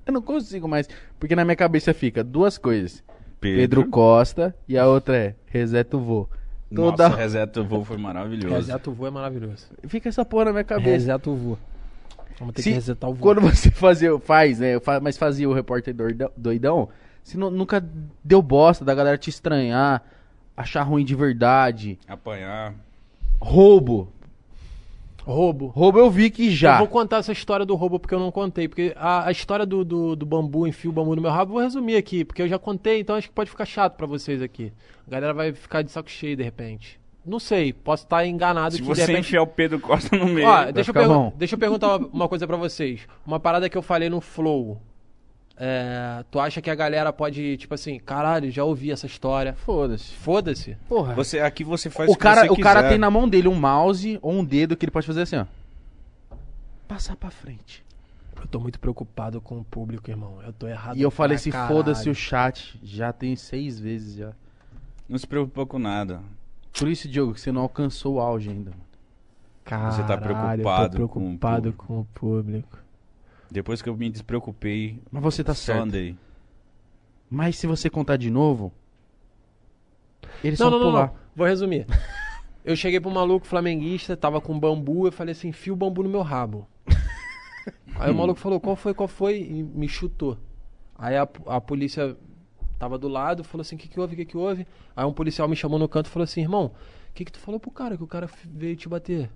Eu 0.06 0.14
não 0.14 0.22
consigo 0.22 0.68
mais. 0.68 0.88
Porque 1.20 1.36
na 1.36 1.44
minha 1.46 1.56
cabeça 1.56 1.94
fica 1.94 2.24
duas 2.24 2.58
coisas: 2.58 3.04
Pedro, 3.40 3.88
Costa 3.90 4.56
e 4.68 4.78
a 4.78 4.86
outra 4.88 5.18
é 5.18 5.36
Reseta 5.48 5.98
o 5.98 6.00
Vô. 6.02 6.30
Toda... 6.74 7.08
Nossa, 7.10 7.16
reseta 7.16 7.62
o 7.62 7.64
voo 7.64 7.86
foi 7.86 7.96
maravilhoso. 7.96 8.56
Reseta 8.56 8.90
o 8.90 8.94
voo 8.94 9.08
é 9.08 9.12
maravilhoso. 9.12 9.68
Fica 9.88 10.10
essa 10.10 10.26
porra 10.26 10.46
na 10.46 10.52
minha 10.52 10.64
cabeça. 10.64 10.90
Reseta 10.90 11.30
o 11.30 11.36
voo. 11.36 11.58
Vamos 12.40 12.56
ter 12.56 12.64
Se- 12.64 12.70
que 12.70 12.76
resetar 12.76 13.10
o 13.10 13.14
voo. 13.14 13.22
Quando 13.22 13.40
você 13.42 13.70
fazia, 13.72 14.18
faz, 14.20 14.60
né? 14.60 14.72
Mas 15.02 15.16
fazia 15.16 15.48
o 15.48 15.54
repórter 15.54 15.94
doidão, 15.94 16.30
doidão 16.36 16.90
você 17.24 17.38
nu- 17.38 17.52
nunca 17.52 17.84
deu 18.24 18.42
bosta 18.42 18.84
da 18.84 18.94
galera 18.94 19.18
te 19.18 19.30
estranhar, 19.30 20.04
achar 20.58 20.82
ruim 20.84 21.06
de 21.06 21.16
verdade. 21.16 21.98
Apanhar. 22.08 22.74
Roubo. 23.40 24.12
Roubo. 25.26 25.68
Roubo 25.68 25.98
eu 26.00 26.10
vi 26.10 26.30
que 26.30 26.46
Eu 26.48 26.52
já. 26.52 26.78
vou 26.78 26.88
contar 26.88 27.18
essa 27.18 27.32
história 27.32 27.66
do 27.66 27.76
roubo 27.76 28.00
porque 28.00 28.14
eu 28.14 28.20
não 28.20 28.32
contei. 28.32 28.68
Porque 28.68 28.94
a, 28.96 29.28
a 29.28 29.32
história 29.32 29.66
do, 29.66 29.84
do, 29.84 30.16
do 30.16 30.26
bambu, 30.26 30.68
enfio 30.68 30.92
o 30.92 30.94
bambu 30.94 31.16
no 31.16 31.22
meu 31.22 31.32
rabo, 31.32 31.52
eu 31.52 31.54
vou 31.56 31.64
resumir 31.64 31.96
aqui. 31.96 32.24
Porque 32.24 32.42
eu 32.42 32.48
já 32.48 32.60
contei, 32.60 33.00
então 33.00 33.16
acho 33.16 33.28
que 33.28 33.34
pode 33.34 33.50
ficar 33.50 33.66
chato 33.66 33.96
pra 33.96 34.06
vocês 34.06 34.42
aqui. 34.42 34.72
A 35.08 35.12
galera 35.12 35.34
vai 35.34 35.52
ficar 35.54 35.82
de 35.82 35.92
saco 35.92 36.10
cheio 36.10 36.36
de 36.38 36.44
repente. 36.44 37.00
Não 37.26 37.40
sei, 37.40 37.74
posso 37.74 38.04
estar 38.04 38.24
enganado 38.26 38.76
Se 38.76 38.84
você 38.84 39.02
repente... 39.02 39.22
enfiar 39.22 39.42
o 39.42 39.48
Pedro 39.48 39.80
Costa 39.80 40.16
no 40.16 40.28
meio. 40.28 40.48
Ó, 40.48 40.72
deixa 40.72 40.92
eu, 40.92 41.34
deixa 41.36 41.56
eu 41.56 41.60
perguntar 41.60 41.98
uma- 41.98 42.08
uma 42.14 42.28
coisa 42.30 42.46
pra 42.46 42.56
vocês. 42.56 43.08
Uma 43.26 43.40
parada 43.40 43.68
que 43.68 43.76
eu 43.76 43.82
falei 43.82 44.10
no 44.12 44.22
Flow. 44.22 44.80
É, 45.58 46.24
tu 46.30 46.40
acha 46.40 46.62
que 46.62 46.70
a 46.70 46.76
galera 46.76 47.14
pode, 47.14 47.56
tipo 47.58 47.74
assim, 47.74 47.98
caralho, 48.00 48.52
já 48.52 48.64
ouvi 48.64 48.92
essa 48.92 49.06
história. 49.06 49.54
Foda-se. 49.54 50.14
Foda-se. 50.14 50.76
Porra. 50.88 51.14
Você, 51.16 51.40
aqui 51.40 51.64
você 51.64 51.90
faz 51.90 52.10
o 52.10 52.14
que 52.14 52.20
cara, 52.20 52.42
você 52.42 52.52
o 52.52 52.58
cara 52.60 52.80
quiser. 52.82 52.90
tem 52.90 52.98
na 52.98 53.10
mão 53.10 53.28
dele 53.30 53.48
um 53.48 53.56
mouse 53.56 54.20
ou 54.22 54.34
um 54.34 54.44
dedo 54.44 54.76
que 54.76 54.86
ele 54.86 54.92
pode 54.92 55.08
fazer 55.08 55.22
assim, 55.22 55.38
ó. 55.38 55.46
Passar 56.88 57.16
pra 57.16 57.30
frente. 57.32 57.84
Eu 58.40 58.48
tô 58.48 58.60
muito 58.60 58.80
preocupado 58.80 59.42
com 59.42 59.58
o 59.60 59.64
público, 59.64 60.10
irmão. 60.10 60.40
Eu 60.46 60.54
tô 60.54 60.68
errado. 60.68 60.98
E 60.98 61.02
eu 61.02 61.10
falei 61.10 61.36
assim, 61.36 61.50
caralho. 61.50 61.74
foda-se 61.76 62.10
o 62.10 62.14
chat. 62.14 62.80
Já 62.84 63.12
tem 63.12 63.36
seis 63.36 63.80
vezes 63.80 64.16
já. 64.18 64.34
Não 65.10 65.18
se 65.18 65.26
preocupa 65.26 65.66
com 65.66 65.80
nada. 65.80 66.22
Por 66.78 66.88
isso, 66.88 67.08
Diogo, 67.08 67.34
que 67.34 67.42
você 67.42 67.52
não 67.52 67.62
alcançou 67.62 68.16
o 68.16 68.20
auge 68.20 68.50
ainda. 68.50 68.72
mano. 68.72 68.84
Você 69.92 70.04
tá 70.04 70.16
Caralho, 70.18 70.62
preocupado 70.62 70.98
eu 71.02 71.08
com 71.10 71.20
tô 71.20 71.26
o 71.26 71.30
preocupado 71.30 71.62
público. 71.74 71.86
com 71.88 72.00
o 72.02 72.06
público. 72.14 72.80
Depois 73.52 73.82
que 73.82 73.90
eu 73.90 73.96
me 73.96 74.10
despreocupei, 74.10 75.00
Mas 75.12 75.22
você 75.24 75.44
tá 75.44 75.54
só 75.54 75.74
certo. 75.74 75.84
andei. 75.84 76.18
Mas 77.30 77.58
se 77.58 77.68
você 77.68 77.90
contar 77.90 78.18
de 78.18 78.30
novo, 78.30 78.72
eles 80.44 80.60
Não, 80.60 80.70
vão 80.70 80.80
não, 80.80 80.86
não, 80.86 80.92
pular. 80.94 81.08
não. 81.08 81.16
Vou 81.36 81.48
resumir. 81.48 81.86
Eu 82.64 82.76
cheguei 82.76 83.00
pro 83.00 83.12
maluco 83.12 83.46
flamenguista, 83.46 84.18
tava 84.18 84.42
com 84.42 84.60
bambu, 84.60 85.06
eu 85.06 85.12
falei 85.12 85.34
assim, 85.34 85.52
fio 85.52 85.74
o 85.76 85.78
bambu 85.78 86.02
no 86.02 86.10
meu 86.10 86.24
rabo. 86.24 86.68
Aí 87.94 88.10
o 88.10 88.16
maluco 88.16 88.40
falou, 88.40 88.60
qual 88.60 88.76
foi, 88.76 88.92
qual 88.92 89.08
foi? 89.08 89.38
E 89.40 89.62
me 89.62 89.88
chutou. 89.88 90.36
Aí 90.98 91.16
a, 91.16 91.28
a 91.46 91.62
polícia 91.62 92.18
tava 92.80 92.98
do 92.98 93.08
lado, 93.08 93.44
falou 93.44 93.62
assim, 93.62 93.76
o 93.76 93.78
que 93.78 93.88
que 93.88 94.00
houve, 94.00 94.16
o 94.16 94.18
que 94.18 94.26
que 94.26 94.36
houve? 94.36 94.66
Aí 94.96 95.06
um 95.06 95.14
policial 95.14 95.48
me 95.48 95.56
chamou 95.56 95.78
no 95.78 95.88
canto 95.88 96.08
e 96.08 96.10
falou 96.10 96.24
assim, 96.24 96.42
irmão, 96.42 96.72
o 97.10 97.14
que 97.14 97.24
que 97.24 97.32
tu 97.32 97.38
falou 97.38 97.60
pro 97.60 97.70
cara, 97.70 97.96
que 97.96 98.04
o 98.04 98.08
cara 98.08 98.28
veio 98.46 98.76
te 98.76 98.90
bater? 98.90 99.30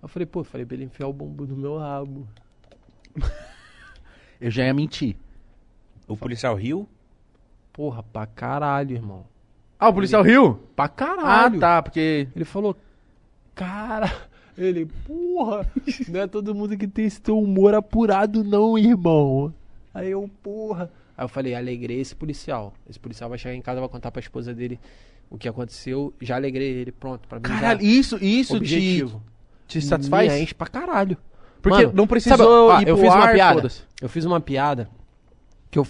Eu 0.00 0.06
falei, 0.06 0.24
pô, 0.26 0.44
falei 0.44 0.64
pra 0.64 0.76
ele 0.76 0.84
enfiar 0.84 1.08
o 1.08 1.12
bambu 1.12 1.48
no 1.48 1.56
meu 1.56 1.78
rabo. 1.78 2.28
Eu 4.40 4.50
já 4.50 4.64
ia 4.64 4.74
mentir. 4.74 5.16
O 6.06 6.16
policial 6.16 6.54
riu? 6.54 6.88
Porra, 7.72 8.02
pra 8.02 8.26
caralho, 8.26 8.94
irmão. 8.94 9.24
Ah, 9.78 9.88
o 9.88 9.94
policial 9.94 10.22
riu? 10.22 10.54
Pra 10.74 10.84
Ah, 10.86 10.88
caralho. 10.88 11.60
tá, 11.60 11.82
porque... 11.82 12.28
Ele 12.34 12.44
falou, 12.44 12.76
cara, 13.54 14.12
ele, 14.56 14.86
porra, 15.06 15.70
não 16.08 16.20
é 16.20 16.26
todo 16.26 16.54
mundo 16.54 16.76
que 16.76 16.86
tem 16.88 17.04
esse 17.04 17.20
teu 17.20 17.38
humor 17.38 17.74
apurado 17.74 18.42
não, 18.42 18.76
irmão. 18.78 19.52
Aí 19.94 20.10
eu, 20.10 20.28
porra. 20.42 20.90
Aí 21.16 21.24
eu 21.24 21.28
falei, 21.28 21.54
alegrei 21.54 22.00
esse 22.00 22.14
policial. 22.14 22.72
Esse 22.88 22.98
policial 22.98 23.28
vai 23.28 23.38
chegar 23.38 23.54
em 23.54 23.62
casa, 23.62 23.80
vai 23.80 23.88
contar 23.88 24.10
pra 24.10 24.20
esposa 24.20 24.54
dele 24.54 24.78
o 25.30 25.36
que 25.36 25.48
aconteceu. 25.48 26.12
Já 26.20 26.36
alegrei 26.36 26.68
ele, 26.68 26.92
pronto, 26.92 27.26
pra 27.28 27.38
mim 27.38 27.42
Caralho, 27.44 27.82
isso, 27.82 28.16
isso 28.22 28.54
te, 28.54 28.56
Objetivo. 28.58 29.22
te 29.66 29.80
satisfaz? 29.82 30.32
Me 30.32 30.40
enche 30.42 30.54
pra 30.54 30.66
caralho. 30.68 31.16
Porque 31.68 31.86
Mano, 31.86 31.96
não 31.96 32.06
precisou 32.06 32.70
sabe, 32.70 32.82
ir 32.84 32.88
eu 32.88 32.96
pro 32.96 33.04
fiz 33.04 33.14
uma 33.14 33.28
piada. 33.28 33.68
Eu 34.00 34.08
fiz 34.08 34.24
uma 34.24 34.40
piada 34.40 34.90
que 35.70 35.78
eu, 35.78 35.86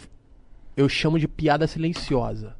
eu 0.77 0.89
chamo 0.89 1.19
de 1.19 1.29
piada 1.29 1.67
silenciosa. 1.67 2.57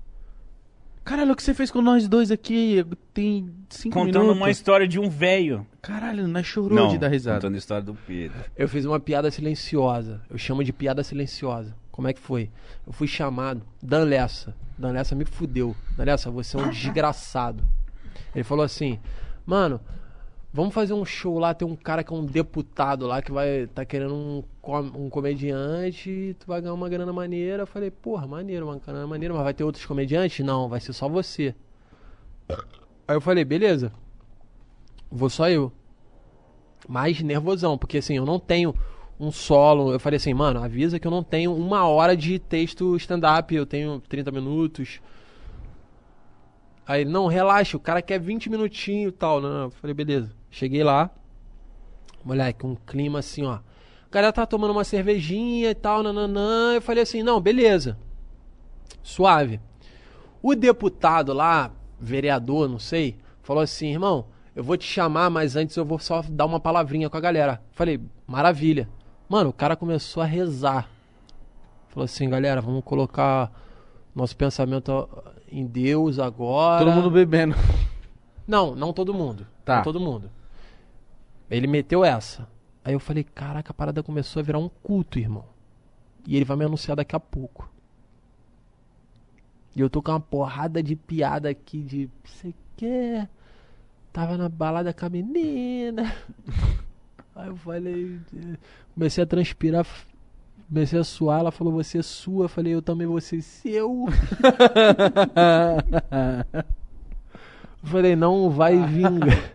Caralho, 1.05 1.33
o 1.33 1.37
que 1.37 1.43
você 1.43 1.55
fez 1.55 1.71
com 1.71 1.81
nós 1.81 2.07
dois 2.07 2.31
aqui 2.31 2.85
tem 3.15 3.51
cinco 3.71 3.95
Contando 3.95 4.21
minutos. 4.25 4.37
uma 4.37 4.51
história 4.51 4.87
de 4.87 5.01
um 5.01 5.09
velho. 5.09 5.67
Caralho, 5.81 6.29
nós 6.29 6.45
chorou 6.45 6.89
de 6.89 6.99
dar 6.99 7.09
risada. 7.09 7.39
contando 7.39 7.55
a 7.55 7.59
história 7.59 7.83
do 7.83 7.95
Pedro. 7.95 8.37
Eu 8.55 8.69
fiz 8.69 8.85
uma 8.85 9.01
piada 9.01 9.31
silenciosa. 9.31 10.21
Eu 10.29 10.37
chamo 10.37 10.63
de 10.63 10.71
piada 10.71 11.03
silenciosa. 11.03 11.75
Como 11.91 12.07
é 12.09 12.13
que 12.13 12.21
foi? 12.21 12.51
Eu 12.87 12.93
fui 12.93 13.09
chamado. 13.09 13.63
Dan 13.83 14.05
Lessa. 14.05 14.55
Dan 14.77 14.91
Lessa 14.93 15.15
me 15.15 15.25
fudeu. 15.25 15.75
Dan 15.97 16.05
Lessa, 16.05 16.31
você 16.31 16.59
é 16.59 16.61
um 16.61 16.69
desgraçado. 16.69 17.65
Ele 18.35 18.45
falou 18.45 18.65
assim: 18.65 19.01
Mano, 19.47 19.81
vamos 20.53 20.75
fazer 20.75 20.93
um 20.95 21.05
show 21.05 21.39
lá. 21.39 21.55
Tem 21.55 21.67
um 21.67 21.77
cara 21.77 22.03
que 22.05 22.13
é 22.13 22.17
um 22.17 22.25
deputado 22.25 23.07
lá 23.07 23.21
que 23.23 23.33
vai. 23.33 23.67
Tá 23.69 23.85
querendo 23.85 24.15
um, 24.15 24.43
com- 24.61 24.81
um 24.81 25.11
comediante. 25.11 26.11
E 26.11 26.35
tu 26.35 26.47
vai 26.47 26.61
ganhar 26.61 26.75
uma 26.75 26.89
grana 26.89 27.13
maneira. 27.13 27.63
Eu 27.63 27.67
falei: 27.67 27.91
Porra, 27.91 28.27
maneiro, 28.27 28.67
uma 28.67 28.79
grana 28.79 29.07
maneira. 29.07 29.35
Mas 29.35 29.43
vai 29.45 29.55
ter 29.55 29.65
outros 29.65 29.85
comediantes? 29.87 30.45
Não, 30.45 30.69
vai 30.69 30.81
ser 30.81 30.93
só 30.93 31.09
você. 31.09 31.55
Aí 33.07 33.17
eu 33.17 33.21
falei: 33.21 33.45
Beleza. 33.45 33.93
Vou 35.11 35.31
só 35.31 35.49
eu 35.49 35.73
mais 36.89 37.21
nervosão, 37.23 37.77
porque 37.77 37.99
assim, 37.99 38.17
eu 38.17 38.25
não 38.27 38.39
tenho 38.39 38.75
um 39.19 39.31
solo. 39.33 39.93
Eu 39.93 40.01
falei 40.01 40.17
assim, 40.17 40.33
mano, 40.35 40.63
avisa 40.63 40.99
que 40.99 41.07
eu 41.07 41.11
não 41.11 41.23
tenho 41.23 41.55
uma 41.55 41.87
hora 41.89 42.17
de 42.17 42.39
texto 42.39 42.95
stand-up, 42.97 43.55
eu 43.55 43.67
tenho 43.67 44.01
30 44.09 44.31
minutos. 44.31 45.01
Aí, 46.87 47.05
não, 47.05 47.27
relaxa, 47.27 47.77
o 47.77 47.81
cara 47.81 48.01
quer 48.01 48.19
20 48.19 48.49
minutinhos 48.49 49.13
e 49.13 49.17
tal. 49.17 49.41
Não, 49.41 49.51
não. 49.51 49.63
Eu 49.65 49.71
falei, 49.71 49.93
beleza. 49.95 50.35
Cheguei 50.51 50.83
lá, 50.83 51.11
moleque, 52.25 52.67
um 52.67 52.75
clima 52.75 53.19
assim, 53.19 53.45
ó. 53.45 53.55
A 53.55 54.11
galera 54.11 54.33
tá 54.33 54.47
tomando 54.47 54.71
uma 54.71 54.85
cervejinha 54.85 55.71
e 55.71 55.75
tal, 55.75 56.03
nananã. 56.03 56.73
Eu 56.75 56.83
falei 56.83 57.03
assim, 57.03 57.23
não, 57.23 57.41
beleza. 57.41 57.99
Suave. 59.03 59.61
O 60.43 60.55
deputado 60.55 61.33
lá, 61.33 61.71
vereador, 62.01 62.69
não 62.69 62.79
sei, 62.79 63.17
falou 63.43 63.63
assim, 63.63 63.89
irmão, 63.89 64.27
eu 64.57 64.65
vou 64.65 64.77
te 64.77 64.85
chamar, 64.85 65.29
mas 65.31 65.57
antes 65.57 65.77
eu 65.77 65.85
vou 65.85 65.99
só 65.99 66.23
dar 66.29 66.47
uma 66.47 66.59
palavrinha 66.59 67.11
com 67.11 67.17
a 67.17 67.21
galera. 67.21 67.63
Falei, 67.73 68.01
maravilha. 68.27 68.89
Mano, 69.29 69.51
o 69.51 69.53
cara 69.53 69.77
começou 69.77 70.23
a 70.23 70.27
rezar. 70.27 70.89
Falou 71.89 72.05
assim, 72.05 72.29
galera, 72.29 72.61
vamos 72.61 72.83
colocar 72.85 73.53
nosso 74.15 74.37
pensamento 74.37 75.09
em 75.51 75.67
Deus 75.67 76.19
agora. 76.19 76.85
Todo 76.85 76.95
mundo 76.95 77.11
bebendo. 77.11 77.55
Não, 78.47 78.75
não 78.75 78.93
todo 78.93 79.13
mundo. 79.13 79.47
Tá. 79.65 79.77
Não 79.77 79.83
todo 79.83 80.01
mundo. 80.01 80.31
Ele 81.51 81.67
meteu 81.67 82.05
essa. 82.05 82.49
Aí 82.85 82.93
eu 82.93 83.01
falei, 83.01 83.25
caraca, 83.25 83.71
a 83.71 83.75
parada 83.75 84.03
começou 84.03 84.41
a 84.41 84.43
virar 84.43 84.59
um 84.59 84.69
culto, 84.69 85.19
irmão. 85.19 85.45
E 86.27 86.37
ele 86.37 86.45
vai 86.45 86.57
me 86.57 86.65
anunciar 86.65 86.97
daqui 86.97 87.17
a 87.17 87.21
pouco. 87.21 87.71
E 89.75 89.81
eu 89.81 89.89
tô 89.89 90.03
com 90.03 90.11
uma 90.11 90.21
porrada 90.21 90.83
de 90.83 90.97
piada 90.97 91.49
aqui 91.49 91.83
de. 91.83 92.11
Você 92.25 92.55
quer? 92.77 93.29
Tava 94.13 94.37
na 94.37 94.49
balada 94.49 94.93
com 94.93 95.07
a 95.07 95.09
menina. 95.09 96.15
Aí 97.35 97.49
eu 97.49 97.57
falei. 97.57 98.21
Comecei 98.95 99.23
a 99.23 99.27
transpirar. 99.27 99.87
Comecei 100.69 100.99
a 100.99 101.05
suar, 101.05 101.41
ela 101.41 101.51
falou, 101.51 101.73
você 101.73 101.99
é 101.99 102.03
sua. 102.03 102.45
Eu 102.45 102.49
falei, 102.49 102.75
eu 102.75 102.83
também 102.83 103.07
vou 103.07 103.21
ser 103.21 103.41
seu. 103.41 104.07
Eu 107.83 107.89
falei, 107.89 108.17
não 108.17 108.51
vai 108.51 108.77
vingar. 108.87 109.55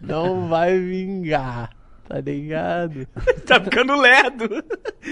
Não 0.00 0.48
vai 0.48 0.78
vingar. 0.78 1.70
Tá 2.08 2.20
ligado? 2.20 3.06
Tá 3.46 3.60
ficando 3.60 3.96
ledo. 4.00 4.48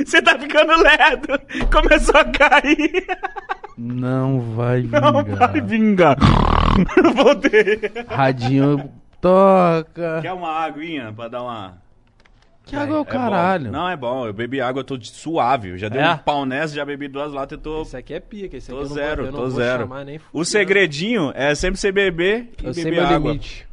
Você 0.04 0.22
tá 0.22 0.38
ficando 0.38 0.72
ledo. 0.80 1.40
Começou 1.72 2.20
a 2.20 2.24
cair. 2.24 3.06
Não 3.76 4.40
vai 4.40 4.82
Não 4.82 5.22
vingar. 5.24 5.36
vai 5.52 5.60
vingar. 5.60 6.16
Voltei. 7.14 7.80
Radinho 8.08 8.90
toca. 9.20 10.20
Quer 10.22 10.32
uma 10.32 10.50
aguinha 10.50 11.12
pra 11.12 11.28
dar 11.28 11.42
uma... 11.42 11.82
Que 12.64 12.76
água 12.76 12.96
é 12.96 13.00
o 13.00 13.02
É 13.02 13.04
caralho. 13.04 13.64
bom. 13.66 13.70
Não, 13.72 13.88
é 13.90 13.96
bom. 13.96 14.26
Eu 14.26 14.32
bebi 14.32 14.60
água, 14.60 14.80
eu 14.80 14.84
tô 14.84 14.96
de 14.96 15.08
suave. 15.10 15.70
Eu 15.70 15.78
já 15.78 15.88
dei 15.88 16.00
É? 16.00 16.12
um 16.12 16.18
pau 16.18 16.46
nessa, 16.46 16.74
já 16.74 16.84
bebi 16.84 17.08
duas 17.08 17.30
latas 17.32 17.58
e 17.58 17.60
tô... 17.60 17.82
Esse 17.82 17.96
aqui 17.96 18.14
é 18.14 18.20
pica, 18.20 18.56
esse 18.56 18.70
aqui 18.70 18.80
Tô 18.80 18.88
não 18.88 18.94
zero, 18.94 19.22
vou, 19.24 19.32
não 19.32 19.38
tô 19.40 19.50
zero. 19.50 19.82
chamar 19.82 20.06
O 20.32 20.44
segredinho 20.44 21.30
é 21.34 21.54
sempre 21.54 21.78
você 21.78 21.92
beber 21.92 22.50
e 22.62 22.66
Eu 22.66 22.72
beber 22.72 23.00
água. 23.00 23.18
limite. 23.32 23.66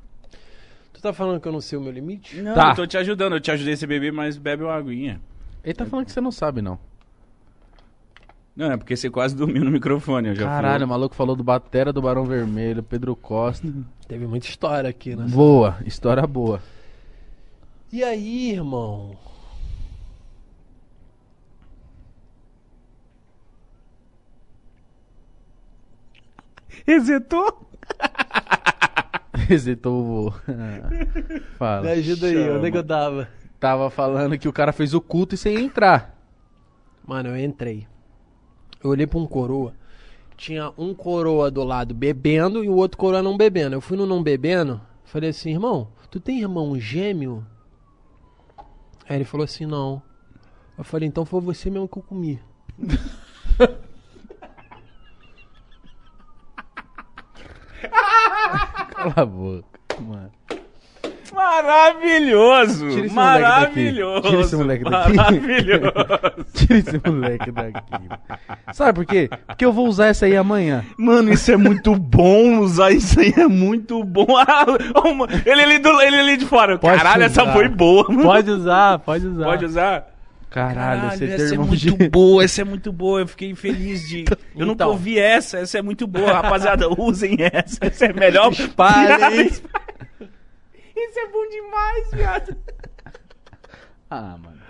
Tu 1.01 1.05
tá 1.05 1.13
falando 1.13 1.41
que 1.41 1.47
eu 1.47 1.51
não 1.51 1.61
sei 1.61 1.79
o 1.79 1.81
meu 1.81 1.91
limite? 1.91 2.39
Não, 2.43 2.53
Tá. 2.53 2.69
eu 2.69 2.75
tô 2.75 2.85
te 2.85 2.95
ajudando. 2.95 3.33
Eu 3.33 3.41
te 3.41 3.49
ajudei 3.49 3.73
a 3.73 3.77
você 3.77 3.87
beber, 3.87 4.13
mas 4.13 4.37
bebe 4.37 4.63
uma 4.63 4.75
aguinha. 4.75 5.19
Ele 5.63 5.73
tá 5.73 5.83
falando 5.83 6.05
que 6.05 6.11
você 6.11 6.21
não 6.21 6.31
sabe, 6.31 6.61
não. 6.61 6.77
Não, 8.55 8.71
é 8.71 8.77
porque 8.77 8.95
você 8.95 9.09
quase 9.09 9.35
dormiu 9.35 9.65
no 9.65 9.71
microfone. 9.71 10.27
Eu 10.29 10.35
já 10.35 10.45
Caralho, 10.45 10.85
o 10.85 10.87
maluco 10.87 11.15
falou 11.15 11.35
do 11.35 11.43
Batera 11.43 11.91
do 11.91 12.03
Barão 12.03 12.25
Vermelho, 12.25 12.83
Pedro 12.83 13.15
Costa. 13.15 13.67
Teve 14.07 14.27
muita 14.27 14.45
história 14.45 14.87
aqui, 14.91 15.15
né? 15.15 15.25
Boa, 15.27 15.79
história 15.87 16.21
boa. 16.27 16.61
E 17.91 18.03
aí, 18.03 18.51
irmão? 18.51 19.17
Resetou? 26.85 27.67
Resetou 29.33 30.01
o 30.01 30.03
voo. 30.03 30.33
Fala. 31.57 31.83
Me 31.83 31.91
ajuda 31.91 32.27
aí, 32.27 32.33
chama. 32.33 32.57
onde 32.57 32.67
é 32.67 32.71
que 32.71 32.77
eu 32.77 32.83
tava? 32.83 33.29
Tava 33.59 33.89
falando 33.89 34.37
que 34.37 34.47
o 34.47 34.53
cara 34.53 34.73
fez 34.73 34.93
o 34.93 35.01
culto 35.01 35.35
e 35.35 35.37
sem 35.37 35.65
entrar. 35.65 36.17
Mano, 37.05 37.29
eu 37.29 37.37
entrei. 37.37 37.87
Eu 38.83 38.89
olhei 38.89 39.07
pra 39.07 39.19
um 39.19 39.27
coroa. 39.27 39.73
Tinha 40.35 40.71
um 40.77 40.93
coroa 40.93 41.51
do 41.51 41.63
lado 41.63 41.93
bebendo 41.93 42.63
e 42.63 42.69
o 42.69 42.75
outro 42.75 42.97
coroa 42.97 43.21
não 43.21 43.37
bebendo. 43.37 43.75
Eu 43.75 43.81
fui 43.81 43.95
no 43.95 44.05
não 44.05 44.23
bebendo. 44.23 44.81
Falei 45.05 45.29
assim, 45.29 45.51
irmão, 45.51 45.89
tu 46.09 46.19
tem 46.19 46.39
irmão 46.39 46.79
gêmeo? 46.79 47.45
Aí 49.07 49.17
ele 49.17 49.25
falou 49.25 49.43
assim, 49.43 49.65
não. 49.65 50.01
Eu 50.77 50.83
falei, 50.83 51.07
então 51.07 51.25
foi 51.25 51.41
você 51.41 51.69
mesmo 51.69 51.87
que 51.87 51.97
eu 51.97 52.03
comi. 52.03 52.39
Cala 59.01 59.13
a 59.17 59.25
boca, 59.25 59.65
mano. 59.99 60.29
Maravilhoso! 61.33 62.89
Tira 62.89 63.05
esse. 63.05 63.15
Maravilhoso! 63.15 64.21
Tira 64.29 64.41
esse 64.41 64.55
moleque 64.55 64.83
daqui. 64.83 65.13
Maravilhoso! 65.13 66.45
Tira 66.53 66.77
esse 66.79 67.01
moleque 67.09 67.51
daqui. 67.51 68.09
Sabe 68.73 68.93
por 68.93 69.05
quê? 69.05 69.29
Porque 69.47 69.65
eu 69.65 69.71
vou 69.71 69.87
usar 69.87 70.07
essa 70.07 70.25
aí 70.25 70.35
amanhã. 70.35 70.83
Mano, 70.97 71.31
isso 71.31 71.51
é 71.51 71.57
muito 71.57 71.95
bom. 71.95 72.59
Usar 72.59 72.91
isso 72.91 73.19
aí 73.19 73.33
é 73.35 73.47
muito 73.47 74.03
bom. 74.03 74.27
Ah, 74.41 74.65
ele, 75.45 75.61
ali 75.61 75.79
do, 75.79 76.01
ele 76.01 76.17
ali 76.17 76.37
de 76.37 76.45
fora. 76.45 76.77
Pode 76.77 76.97
Caralho, 76.97 77.23
essa 77.23 77.43
usar. 77.43 77.53
foi 77.53 77.67
boa. 77.69 78.05
mano. 78.09 78.23
Pode 78.23 78.49
usar, 78.51 78.99
pode 78.99 79.27
usar. 79.27 79.45
Pode 79.45 79.65
usar? 79.65 80.10
Caralho, 80.51 81.11
você 81.17 81.25
tem 81.25 81.33
essa 81.35 81.55
é 81.55 81.57
muito 81.57 81.75
gêmeo. 81.77 82.09
boa, 82.11 82.43
essa 82.43 82.61
é 82.61 82.63
muito 82.65 82.91
boa. 82.91 83.21
Eu 83.21 83.27
fiquei 83.27 83.55
feliz 83.55 84.07
de. 84.07 84.25
Eu 84.55 84.65
nunca 84.65 84.83
Então. 84.83 84.89
ouvi 84.89 85.17
essa, 85.17 85.57
essa 85.59 85.79
é 85.79 85.81
muito 85.81 86.05
boa. 86.05 86.33
Rapaziada, 86.33 86.87
usem 87.01 87.37
essa. 87.39 87.77
Essa 87.81 88.05
é 88.07 88.13
melhor. 88.13 88.51
Espalhem. 88.51 89.47
Isso 89.47 91.19
é 91.19 91.27
bom 91.31 91.49
demais, 91.49 92.11
viado. 92.11 92.55
Ah, 94.09 94.37
mano. 94.37 94.61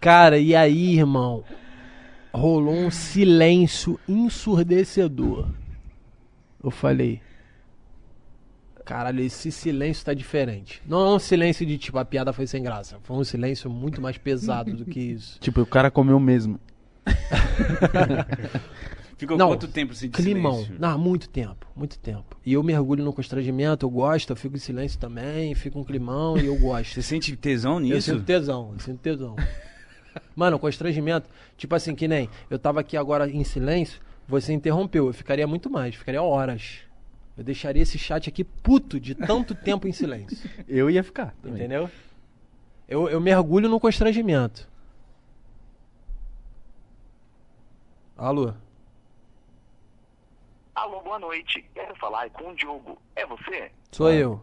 Cara, 0.00 0.38
e 0.38 0.54
aí, 0.56 0.96
irmão? 0.98 1.44
Rolou 2.32 2.72
um 2.74 2.90
silêncio 2.92 3.98
ensurdecedor. 4.08 5.48
Eu 6.62 6.70
falei. 6.70 7.20
Caralho, 8.90 9.22
esse 9.22 9.52
silêncio 9.52 10.04
tá 10.04 10.12
diferente. 10.12 10.82
Não 10.84 11.06
é 11.06 11.14
um 11.14 11.18
silêncio 11.20 11.64
de 11.64 11.78
tipo, 11.78 11.96
a 11.96 12.04
piada 12.04 12.32
foi 12.32 12.44
sem 12.44 12.60
graça. 12.60 12.98
Foi 13.04 13.16
um 13.16 13.22
silêncio 13.22 13.70
muito 13.70 14.02
mais 14.02 14.18
pesado 14.18 14.74
do 14.74 14.84
que 14.84 14.98
isso. 14.98 15.38
Tipo, 15.40 15.60
o 15.60 15.66
cara 15.66 15.92
comeu 15.92 16.18
mesmo. 16.18 16.58
Ficou 19.16 19.38
Não, 19.38 19.46
quanto 19.46 19.68
tempo 19.68 19.94
sem 19.94 20.10
Climão. 20.10 20.54
silêncio? 20.54 20.74
Não, 20.80 20.98
muito 20.98 21.28
tempo, 21.28 21.68
muito 21.76 22.00
tempo. 22.00 22.36
E 22.44 22.54
eu 22.54 22.64
mergulho 22.64 23.04
no 23.04 23.12
constrangimento, 23.12 23.86
eu 23.86 23.90
gosto, 23.90 24.30
eu 24.30 24.36
fico 24.36 24.56
em 24.56 24.58
silêncio 24.58 24.98
também, 24.98 25.54
fico 25.54 25.78
um 25.78 25.84
climão 25.84 26.36
e 26.36 26.46
eu 26.46 26.58
gosto. 26.58 26.94
Você 26.94 27.02
sente 27.02 27.36
tesão 27.36 27.74
Eu 27.74 27.80
nisso? 27.80 28.10
sinto 28.10 28.24
tesão, 28.24 28.70
eu 28.72 28.80
sinto 28.80 28.98
tesão. 28.98 29.36
Mano, 30.34 30.58
constrangimento, 30.58 31.30
tipo 31.56 31.76
assim, 31.76 31.94
que 31.94 32.08
nem 32.08 32.28
eu 32.50 32.58
tava 32.58 32.80
aqui 32.80 32.96
agora 32.96 33.30
em 33.30 33.44
silêncio, 33.44 34.00
você 34.26 34.52
interrompeu, 34.52 35.06
eu 35.06 35.12
ficaria 35.12 35.46
muito 35.46 35.70
mais, 35.70 35.94
ficaria 35.94 36.20
horas. 36.20 36.89
Eu 37.40 37.44
deixaria 37.44 37.82
esse 37.82 37.98
chat 37.98 38.28
aqui 38.28 38.44
puto 38.44 39.00
de 39.00 39.14
tanto 39.14 39.54
tempo 39.64 39.88
em 39.88 39.92
silêncio. 39.92 40.50
Eu 40.68 40.90
ia 40.90 41.02
ficar. 41.02 41.34
também. 41.40 41.56
Entendeu? 41.56 41.90
Eu, 42.86 43.08
eu 43.08 43.18
mergulho 43.18 43.66
no 43.66 43.80
constrangimento. 43.80 44.68
Alô? 48.14 48.52
Alô, 50.74 51.00
boa 51.00 51.18
noite. 51.18 51.64
Quero 51.72 51.96
falar 51.96 52.28
com 52.28 52.50
o 52.50 52.54
Diogo. 52.54 53.00
É 53.16 53.24
você? 53.24 53.72
Sou 53.90 54.12
eu. 54.12 54.42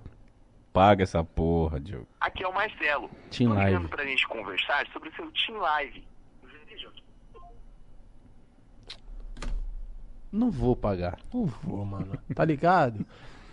Paga 0.74 1.04
essa 1.04 1.24
porra, 1.24 1.80
Diogo. 1.80 2.08
Aqui 2.20 2.44
é 2.44 2.48
o 2.48 2.54
Marcelo. 2.54 3.12
Team 3.30 3.52
Tô 3.52 3.56
Live. 3.58 3.88
pra 3.90 4.06
gente 4.06 4.28
conversar 4.28 4.88
sobre 4.88 5.10
o 5.10 5.16
seu 5.16 5.32
Team 5.34 5.60
Live. 5.60 6.04
Veja. 6.68 6.92
Não 10.32 10.52
vou 10.52 10.76
pagar. 10.76 11.18
Não 11.34 11.46
vou, 11.46 11.86
mano. 11.86 12.18
Tá 12.36 12.44
ligado? 12.46 13.06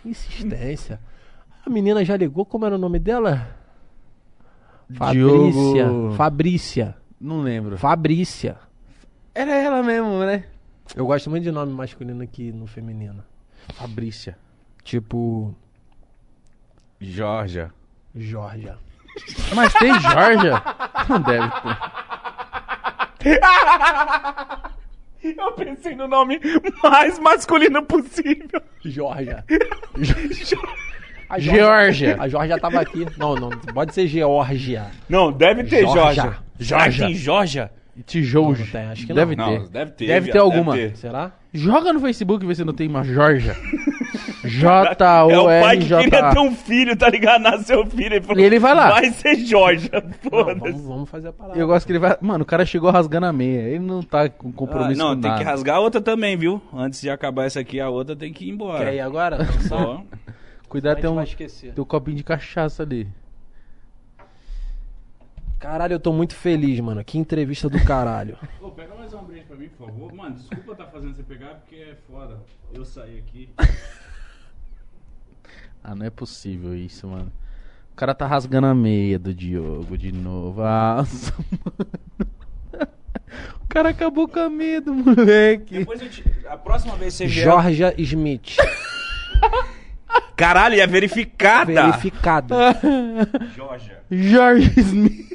Insistência. 0.05 0.99
A 1.65 1.69
menina 1.69 2.03
já 2.05 2.15
ligou, 2.17 2.45
como 2.45 2.65
era 2.65 2.75
o 2.75 2.77
nome 2.79 2.99
dela? 2.99 3.47
Fabrícia. 4.93 5.85
Diogo- 5.85 6.11
Fabrícia. 6.13 6.95
Não 7.19 7.41
lembro. 7.41 7.77
Fabrícia. 7.77 8.57
Era 9.33 9.51
ela 9.51 9.81
mesmo, 9.81 10.19
né? 10.19 10.45
Eu 10.95 11.05
gosto 11.07 11.29
muito 11.29 11.43
de 11.43 11.51
nome 11.51 11.73
masculino 11.73 12.25
que 12.27 12.51
no 12.51 12.67
feminino. 12.67 13.23
Fabrícia. 13.73 14.37
Tipo, 14.83 15.55
Georgia. 17.01 17.71
Georgia. 18.13 18.77
Mas 19.55 19.73
tem 19.73 19.91
Georgia? 19.99 20.61
Não 21.09 21.21
deve 21.21 21.49
ter. 23.19 23.39
Eu 25.37 25.51
pensei 25.53 25.95
no 25.95 26.07
nome 26.07 26.39
mais 26.83 27.17
masculino 27.19 27.81
possível. 27.83 28.61
Georgia. 28.83 29.43
A 31.27 31.39
Geórgia. 31.39 32.17
A 32.19 32.27
Georgia 32.27 32.59
tava 32.59 32.79
aqui. 32.79 33.05
Não, 33.17 33.35
não. 33.35 33.49
Pode 33.49 33.93
ser 33.93 34.07
Geórgia. 34.07 34.91
Não, 35.09 35.31
deve 35.31 35.63
ter 35.63 35.81
Georgia. 35.81 35.97
Georgia. 36.13 36.37
Georgia. 36.59 37.05
tem 37.07 37.15
Georgia? 37.15 37.71
Tijolo. 38.05 38.57
Não 38.57 38.65
tem, 38.67 38.81
acho 38.87 39.07
que 39.07 39.13
deve 39.13 39.35
não. 39.35 39.47
ter. 39.47 39.59
Não, 39.59 39.67
deve 39.67 39.91
ter. 39.91 40.07
Deve 40.07 40.31
ter 40.31 40.37
alguma. 40.37 40.73
ter. 40.73 40.97
Será? 40.97 41.31
Joga 41.53 41.93
no 41.93 42.01
Facebook 42.01 42.43
e 42.43 42.47
vê 42.47 42.55
se 42.55 42.65
não 42.65 42.73
tem 42.73 42.87
uma 42.87 43.03
Georgia. 43.03 43.55
É 44.45 45.39
o 45.39 45.45
pai 45.45 45.77
que 45.77 45.85
queria 45.87 46.29
ter 46.31 46.39
um 46.39 46.55
filho, 46.55 46.95
tá 46.97 47.09
ligado? 47.09 47.41
Nasceu 47.41 47.85
filho. 47.85 48.05
Ele 48.15 48.21
falou, 48.21 48.41
E 48.41 48.45
ele 48.45 48.59
vai 48.59 48.73
lá. 48.75 48.89
Vai 48.91 49.09
ser 49.11 49.35
Georgia. 49.35 49.89
Não, 49.93 50.11
Foda-se. 50.29 50.59
vamos, 50.59 50.81
vamos 50.81 51.09
fazer 51.09 51.29
a 51.29 51.33
parada. 51.33 51.59
Eu 51.59 51.67
gosto 51.67 51.85
que 51.85 51.91
ele 51.91 51.99
vai. 51.99 52.17
Mano, 52.21 52.43
o 52.43 52.45
cara 52.47 52.65
chegou 52.65 52.89
rasgando 52.91 53.25
a 53.25 53.33
meia. 53.33 53.61
Ele 53.61 53.79
não 53.79 54.01
tá 54.01 54.29
com 54.29 54.49
Ah, 54.49 54.53
compromisso 54.53 54.99
não, 54.99 55.15
com 55.15 55.21
tem 55.21 55.29
nada. 55.31 55.43
que 55.43 55.49
rasgar 55.49 55.77
a 55.77 55.79
outra 55.79 55.99
também, 56.01 56.37
viu? 56.37 56.61
Antes 56.73 57.01
de 57.01 57.09
acabar 57.09 57.45
essa 57.45 57.59
aqui, 57.59 57.79
a 57.79 57.89
outra 57.89 58.15
tem 58.15 58.31
que 58.33 58.45
ir 58.45 58.49
embora. 58.51 58.85
Quer 58.85 58.93
ir 58.95 58.99
agora? 58.99 59.39
Só. 59.67 60.03
Cuidado, 60.69 60.99
tem 60.99 61.09
um, 61.09 61.23
tem 61.23 61.73
um 61.83 61.85
copinho 61.85 62.17
de 62.17 62.23
cachaça 62.23 62.83
ali. 62.83 63.07
Caralho, 65.59 65.93
eu 65.93 65.99
tô 65.99 66.11
muito 66.11 66.35
feliz, 66.35 66.79
mano. 66.79 67.03
Que 67.03 67.17
entrevista 67.17 67.69
do 67.69 67.83
caralho. 67.83 68.37
Pô, 68.59 68.69
pega 68.71 68.93
mais 68.93 69.13
um 69.13 69.23
brinde 69.23 69.45
pra 69.45 69.55
mim, 69.55 69.69
por 69.69 69.87
favor. 69.87 70.13
Mano, 70.13 70.35
desculpa 70.35 70.73
estar 70.73 70.85
fazendo 70.87 71.15
você 71.15 71.23
pegar, 71.23 71.55
porque 71.55 71.75
é 71.75 71.95
foda. 72.11 72.37
Eu 72.73 72.83
saí 72.85 73.17
aqui. 73.19 73.49
Ah, 75.87 75.93
não 75.93 76.03
é 76.03 76.09
possível 76.09 76.75
isso, 76.75 77.07
mano. 77.07 77.31
O 77.91 77.95
cara 77.95 78.15
tá 78.15 78.25
rasgando 78.25 78.65
a 78.65 78.73
meia 78.73 79.19
do 79.19 79.31
Diogo 79.31 79.95
de 79.95 80.11
novo. 80.11 80.61
Nossa, 80.65 81.31
mano. 81.51 82.87
O 83.61 83.67
cara 83.67 83.89
acabou 83.89 84.27
com 84.27 84.39
a 84.39 84.49
meia 84.49 84.81
do 84.81 84.95
moleque. 84.95 85.77
Depois 85.77 86.01
eu 86.01 86.09
te... 86.09 86.23
A 86.49 86.57
próxima 86.57 86.95
vez 86.95 87.13
você 87.13 87.27
vier... 87.27 87.43
Georgia 87.43 87.93
Smith. 87.99 88.55
Caralho, 90.35 90.81
é 90.81 90.87
verificada. 90.87 91.71
Verificado. 91.91 92.55
Georgia. 93.55 94.01
Jorge 94.09 94.79
Smith. 94.79 95.25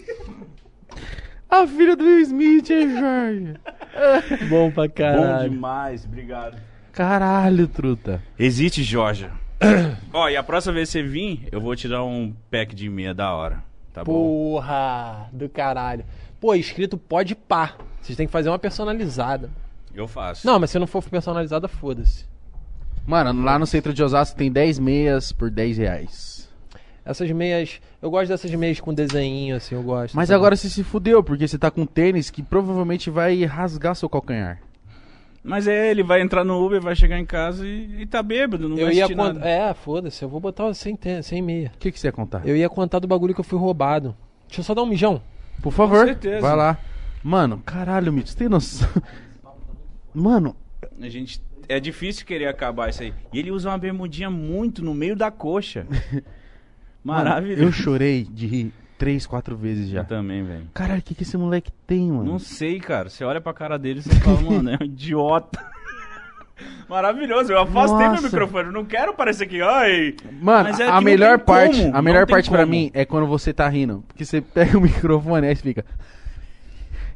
A 1.49 1.65
filha 1.67 1.95
do 1.95 2.05
Will 2.05 2.21
Smith, 2.23 2.71
hein, 2.71 2.99
Jorge? 2.99 3.55
Bom 4.49 4.71
pra 4.73 4.85
Bom 4.89 4.91
caralho. 4.95 5.51
demais, 5.51 6.05
obrigado. 6.05 6.59
Caralho, 6.93 7.69
truta. 7.69 8.21
Existe, 8.37 8.83
Georgia. 8.83 9.31
Ó, 10.13 10.29
e 10.29 10.37
a 10.37 10.43
próxima 10.43 10.75
vez 10.75 10.89
que 10.89 10.93
você 10.93 11.03
vir, 11.03 11.49
eu 11.53 11.61
vou 11.61 11.77
te 11.77 11.89
dar 11.89 12.03
um 12.05 12.35
pack 12.51 12.75
de 12.75 12.89
meia 12.89 13.15
da 13.15 13.33
hora. 13.33 13.63
Tá 13.93 14.05
bom? 14.05 14.13
Porra, 14.13 15.29
do 15.33 15.49
caralho. 15.49 16.05
Pô, 16.41 16.55
escrito 16.55 16.97
pode 16.97 17.35
pá. 17.35 17.75
Vocês 18.01 18.17
têm 18.17 18.27
que 18.27 18.33
fazer 18.33 18.49
uma 18.49 18.59
personalizada. 18.59 19.51
Eu 19.95 20.09
faço. 20.09 20.47
Não, 20.47 20.59
mas 20.59 20.71
se 20.71 20.79
não 20.79 20.87
for 20.87 21.03
personalizada, 21.03 21.69
foda-se. 21.69 22.25
Mano, 23.07 23.43
lá 23.43 23.59
no 23.59 23.67
centro 23.67 23.93
de 23.93 24.03
Osasco 24.03 24.37
tem 24.37 24.51
10 24.51 24.79
meias 24.79 25.33
por 25.33 25.51
10 25.51 25.79
reais. 25.79 26.49
Essas 27.05 27.31
meias. 27.31 27.81
Eu 28.01 28.11
gosto 28.11 28.29
dessas 28.29 28.51
meias 28.53 28.81
com 28.81 28.95
desenho, 28.95 29.57
assim, 29.57 29.75
eu 29.75 29.83
gosto. 29.83 30.15
Mas 30.15 30.29
sabe? 30.29 30.37
agora 30.37 30.57
você 30.57 30.69
se 30.69 30.85
fudeu, 30.85 31.23
porque 31.23 31.47
você 31.47 31.59
tá 31.59 31.71
com 31.71 31.85
tênis 31.85 32.31
que 32.31 32.43
provavelmente 32.43 33.11
vai 33.11 33.45
rasgar 33.45 33.95
seu 33.95 34.09
calcanhar. 34.09 34.61
Mas 35.43 35.67
é, 35.67 35.91
ele 35.91 36.03
vai 36.03 36.21
entrar 36.21 36.45
no 36.45 36.63
Uber, 36.65 36.81
vai 36.83 36.95
chegar 36.95 37.19
em 37.19 37.25
casa 37.25 37.67
e, 37.67 38.03
e 38.03 38.07
tá 38.07 38.23
bêbado, 38.23 38.69
não 38.69 38.77
Eu 38.77 38.87
vai 38.87 38.95
ia 38.95 39.09
nada. 39.09 39.41
É, 39.49 39.73
foda-se, 39.73 40.23
eu 40.23 40.29
vou 40.29 40.39
botar 40.39 40.73
sem, 40.75 40.95
te- 40.95 41.23
sem 41.23 41.41
meia. 41.41 41.73
O 41.75 41.79
que, 41.79 41.91
que 41.91 41.99
você 41.99 42.09
ia 42.09 42.13
contar? 42.13 42.47
Eu 42.47 42.55
ia 42.57 42.69
contar 42.69 42.99
do 42.99 43.09
bagulho 43.09 43.33
que 43.35 43.41
eu 43.41 43.45
fui 43.45 43.59
roubado. 43.59 44.15
Deixa 44.47 44.61
eu 44.61 44.65
só 44.65 44.75
dar 44.75 44.83
um 44.83 44.87
mijão. 44.87 45.23
Por 45.63 45.73
favor, 45.73 46.05
certeza. 46.07 46.41
vai 46.41 46.55
lá. 46.55 46.79
Mano, 47.23 47.59
caralho, 47.65 48.13
Mito, 48.13 48.29
você 48.31 48.37
tem 48.37 48.49
noção? 48.49 48.89
Mano, 50.13 50.57
A 51.01 51.09
gente... 51.09 51.41
É 51.69 51.79
difícil 51.79 52.27
querer 52.27 52.47
acabar 52.49 52.91
isso 52.91 53.01
aí. 53.03 53.15
E 53.33 53.39
ele 53.39 53.53
usa 53.53 53.69
uma 53.71 53.79
bermudinha 53.79 54.29
muito 54.29 54.83
no 54.85 54.93
meio 54.93 55.15
da 55.15 55.31
coxa. 55.31 55.87
mano, 57.05 57.25
Maravilhoso. 57.25 57.63
eu 57.63 57.71
chorei 57.73 58.25
de 58.25 58.47
rir 58.47 58.73
três, 59.01 59.27
quatro 59.27 59.57
vezes 59.57 59.89
já. 59.89 60.01
Eu 60.01 60.05
também, 60.05 60.45
velho. 60.45 60.67
Caralho, 60.75 61.01
o 61.01 61.03
que, 61.03 61.15
que 61.15 61.23
esse 61.23 61.35
moleque 61.35 61.73
tem, 61.87 62.13
mano? 62.13 62.33
Não 62.33 62.39
sei, 62.39 62.79
cara. 62.79 63.09
Você 63.09 63.25
olha 63.25 63.41
pra 63.41 63.55
cara 63.55 63.79
dele 63.79 64.01
e 64.01 64.03
você 64.03 64.15
fala, 64.21 64.41
mano, 64.43 64.69
é 64.69 64.77
um 64.79 64.85
idiota. 64.85 65.59
Maravilhoso, 66.87 67.51
eu 67.51 67.59
afastei 67.61 68.07
Nossa. 68.07 68.21
meu 68.21 68.23
microfone. 68.25 68.67
Eu 68.67 68.73
não 68.73 68.85
quero 68.85 69.15
parecer 69.15 69.47
que, 69.47 69.63
ai. 69.63 70.15
Mano, 70.43 70.69
é 70.69 70.83
a 70.87 70.97
não 70.97 71.01
melhor 71.01 71.39
parte, 71.39 71.81
como, 71.81 71.97
a 71.97 72.03
melhor 72.03 72.21
não 72.21 72.27
parte 72.27 72.51
pra 72.51 72.59
como. 72.59 72.73
mim 72.73 72.91
é 72.93 73.07
quando 73.07 73.27
você 73.27 73.55
tá 73.55 73.67
rindo. 73.71 74.05
Porque 74.07 74.23
você 74.23 74.43
pega 74.43 74.77
o 74.77 74.83
microfone 74.83 75.51
e 75.51 75.55
fica. 75.57 75.83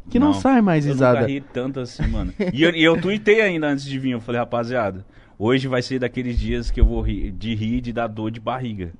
Que 0.08 0.18
não, 0.18 0.32
sai 0.32 0.62
mais 0.62 0.86
eu 0.86 0.92
risada. 0.94 1.20
nunca 1.20 1.30
ri 1.30 1.40
tanto 1.52 1.80
assim, 1.80 2.06
mano. 2.06 2.32
E 2.52 2.62
eu, 2.62 2.70
eu 2.70 2.98
tuitei 2.98 3.42
ainda 3.42 3.66
antes 3.66 3.84
de 3.84 3.98
vir. 3.98 4.12
Eu 4.12 4.20
falei, 4.22 4.38
rapaziada, 4.38 5.04
hoje 5.38 5.68
vai 5.68 5.82
ser 5.82 5.98
daqueles 5.98 6.38
dias 6.38 6.70
que 6.70 6.80
eu 6.80 6.86
vou 6.86 7.02
rir, 7.02 7.30
de 7.30 7.54
rir 7.54 7.76
e 7.76 7.80
de 7.82 7.92
dar 7.92 8.06
dor 8.06 8.30
de 8.30 8.40
barriga. 8.40 8.90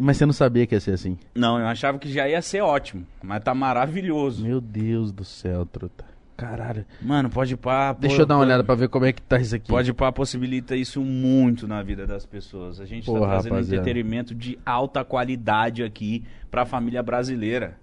Mas 0.00 0.16
você 0.16 0.26
não 0.26 0.32
sabia 0.32 0.66
que 0.66 0.74
ia 0.74 0.80
ser 0.80 0.92
assim. 0.92 1.18
Não, 1.34 1.58
eu 1.58 1.66
achava 1.66 1.98
que 1.98 2.10
já 2.12 2.28
ia 2.28 2.40
ser 2.42 2.60
ótimo. 2.60 3.06
Mas 3.22 3.42
tá 3.42 3.54
maravilhoso. 3.54 4.44
Meu 4.44 4.60
Deus 4.60 5.12
do 5.12 5.24
céu, 5.24 5.66
truta. 5.66 6.04
Caralho. 6.36 6.86
Mano, 7.02 7.28
pode 7.28 7.54
pá. 7.54 7.92
Deixa 7.92 8.16
pô, 8.16 8.22
eu 8.22 8.26
dar 8.26 8.34
uma 8.36 8.40
pô, 8.40 8.46
olhada 8.46 8.64
pra 8.64 8.74
ver 8.74 8.88
como 8.88 9.04
é 9.04 9.12
que 9.12 9.20
tá 9.20 9.38
isso 9.38 9.54
aqui. 9.54 9.68
Pode 9.68 9.92
pá 9.92 10.10
possibilita 10.10 10.74
isso 10.74 11.02
muito 11.02 11.68
na 11.68 11.82
vida 11.82 12.06
das 12.06 12.24
pessoas. 12.24 12.80
A 12.80 12.86
gente 12.86 13.04
tá 13.04 13.12
Porra, 13.12 13.28
trazendo 13.32 13.52
rapaziada. 13.52 13.76
entretenimento 13.82 14.34
de 14.34 14.58
alta 14.64 15.04
qualidade 15.04 15.82
aqui 15.82 16.24
pra 16.50 16.64
família 16.64 17.02
brasileira. 17.02 17.76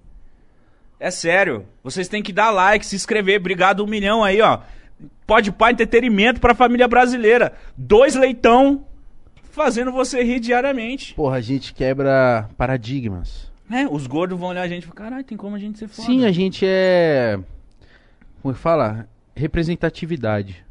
É 1.00 1.12
sério. 1.12 1.66
Vocês 1.84 2.08
têm 2.08 2.24
que 2.24 2.34
dar 2.34 2.50
like, 2.50 2.84
se 2.84 2.96
inscrever. 2.96 3.40
Obrigado 3.40 3.84
um 3.84 3.88
milhão 3.88 4.24
aí, 4.24 4.42
ó. 4.42 4.62
Pode 5.28 5.52
pá 5.52 5.70
entretenimento 5.72 6.42
pra 6.42 6.56
família 6.56 6.88
brasileira. 6.88 7.54
Dois 7.78 8.16
leitão 8.16 8.84
fazendo 9.58 9.92
você 9.92 10.24
rir 10.24 10.40
diariamente. 10.40 11.14
Porra, 11.16 11.36
a 11.38 11.42
gente 11.42 11.74
quebra 11.74 12.50
paradigmas. 12.56 13.52
É, 13.70 13.86
os 13.86 14.08
gordos 14.08 14.40
vão 14.40 14.50
olhar 14.50 14.62
a 14.62 14.68
gente 14.68 14.84
e 14.84 14.88
falar, 14.88 14.96
caralho, 14.96 15.24
tem 15.26 15.38
como 15.38 15.56
a 15.56 15.60
gente 15.60 15.78
ser 15.78 15.90
foda. 15.90 16.06
Sim, 16.06 16.24
a 16.26 16.32
gente 16.32 16.66
é. 16.66 17.38
Como 18.42 18.54
é 18.54 18.56
que 18.56 18.62
fala? 18.62 19.08
Representatividade. 19.36 20.64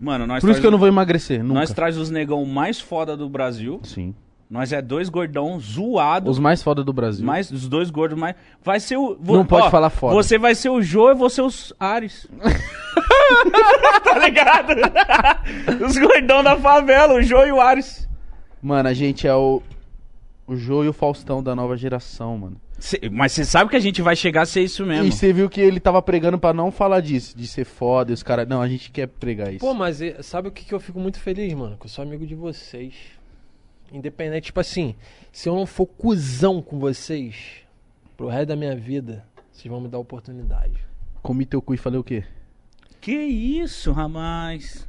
Mano, 0.00 0.26
nós 0.26 0.40
Por 0.40 0.50
isso 0.50 0.60
que 0.60 0.66
eu 0.66 0.70
não 0.70 0.78
vou 0.78 0.88
emagrecer, 0.88 1.44
nunca. 1.44 1.60
Nós 1.60 1.72
traz 1.72 1.96
os 1.96 2.10
negão 2.10 2.44
mais 2.44 2.80
foda 2.80 3.16
do 3.16 3.28
Brasil. 3.28 3.78
Sim. 3.84 4.14
Nós 4.50 4.72
é 4.72 4.82
dois 4.82 5.08
gordão 5.08 5.60
zoado. 5.60 6.28
Os 6.28 6.40
mais 6.40 6.60
foda 6.60 6.82
do 6.82 6.92
Brasil. 6.92 7.24
Mais, 7.24 7.52
os 7.52 7.68
dois 7.68 7.88
gordos 7.88 8.18
mais. 8.18 8.34
Vai 8.64 8.80
ser 8.80 8.96
o. 8.96 9.16
vo- 9.20 9.34
Não 9.36 9.44
pode 9.46 9.70
falar 9.70 9.90
foda. 9.90 10.14
Você 10.14 10.38
vai 10.38 10.56
ser 10.56 10.70
o 10.70 10.82
Jô 10.82 11.08
e 11.12 11.14
você 11.14 11.40
os 11.40 11.72
Ares. 11.78 12.26
tá 14.02 14.18
ligado? 14.18 14.72
os 15.86 15.96
gordão 15.96 16.42
da 16.42 16.56
favela, 16.56 17.14
o 17.14 17.22
Jô 17.22 17.44
e 17.44 17.52
o 17.52 17.60
Ares. 17.60 18.08
Mano, 18.62 18.88
a 18.88 18.92
gente 18.94 19.26
é 19.26 19.34
o. 19.34 19.62
O 20.46 20.56
Jô 20.56 20.82
e 20.82 20.88
o 20.88 20.92
Faustão 20.92 21.40
da 21.40 21.54
nova 21.54 21.76
geração, 21.76 22.36
mano. 22.36 22.60
Cê- 22.76 23.08
mas 23.08 23.30
você 23.30 23.44
sabe 23.44 23.70
que 23.70 23.76
a 23.76 23.80
gente 23.80 24.02
vai 24.02 24.16
chegar 24.16 24.42
a 24.42 24.46
ser 24.46 24.62
isso 24.62 24.84
mesmo. 24.84 25.04
E 25.06 25.12
você 25.12 25.32
viu 25.32 25.48
que 25.48 25.60
ele 25.60 25.78
tava 25.78 26.02
pregando 26.02 26.38
pra 26.40 26.52
não 26.52 26.72
falar 26.72 27.00
disso, 27.00 27.38
de 27.38 27.46
ser 27.46 27.64
foda 27.64 28.10
e 28.10 28.14
os 28.14 28.22
caras. 28.24 28.48
Não, 28.48 28.60
a 28.60 28.66
gente 28.68 28.90
quer 28.90 29.06
pregar 29.06 29.50
isso. 29.52 29.60
Pô, 29.64 29.72
mas 29.74 30.02
eh, 30.02 30.20
sabe 30.22 30.48
o 30.48 30.50
que, 30.50 30.64
que 30.64 30.74
eu 30.74 30.80
fico 30.80 30.98
muito 30.98 31.20
feliz, 31.20 31.52
mano? 31.54 31.76
Que 31.78 31.86
eu 31.86 31.90
sou 31.90 32.02
amigo 32.02 32.26
de 32.26 32.34
vocês. 32.34 32.94
Independente, 33.92 34.46
tipo 34.46 34.58
assim, 34.58 34.96
se 35.30 35.48
eu 35.48 35.54
não 35.54 35.66
for 35.66 35.86
cuzão 35.86 36.60
com 36.60 36.80
vocês 36.80 37.36
pro 38.16 38.26
resto 38.28 38.48
da 38.48 38.56
minha 38.56 38.74
vida, 38.74 39.24
vocês 39.52 39.70
vão 39.70 39.80
me 39.80 39.88
dar 39.88 39.98
oportunidade. 39.98 40.84
Comi 41.22 41.46
teu 41.46 41.62
cu 41.62 41.74
e 41.74 41.76
falei 41.76 42.00
o 42.00 42.04
quê? 42.04 42.24
Que 43.00 43.12
isso, 43.12 43.92
rapaz? 43.92 44.84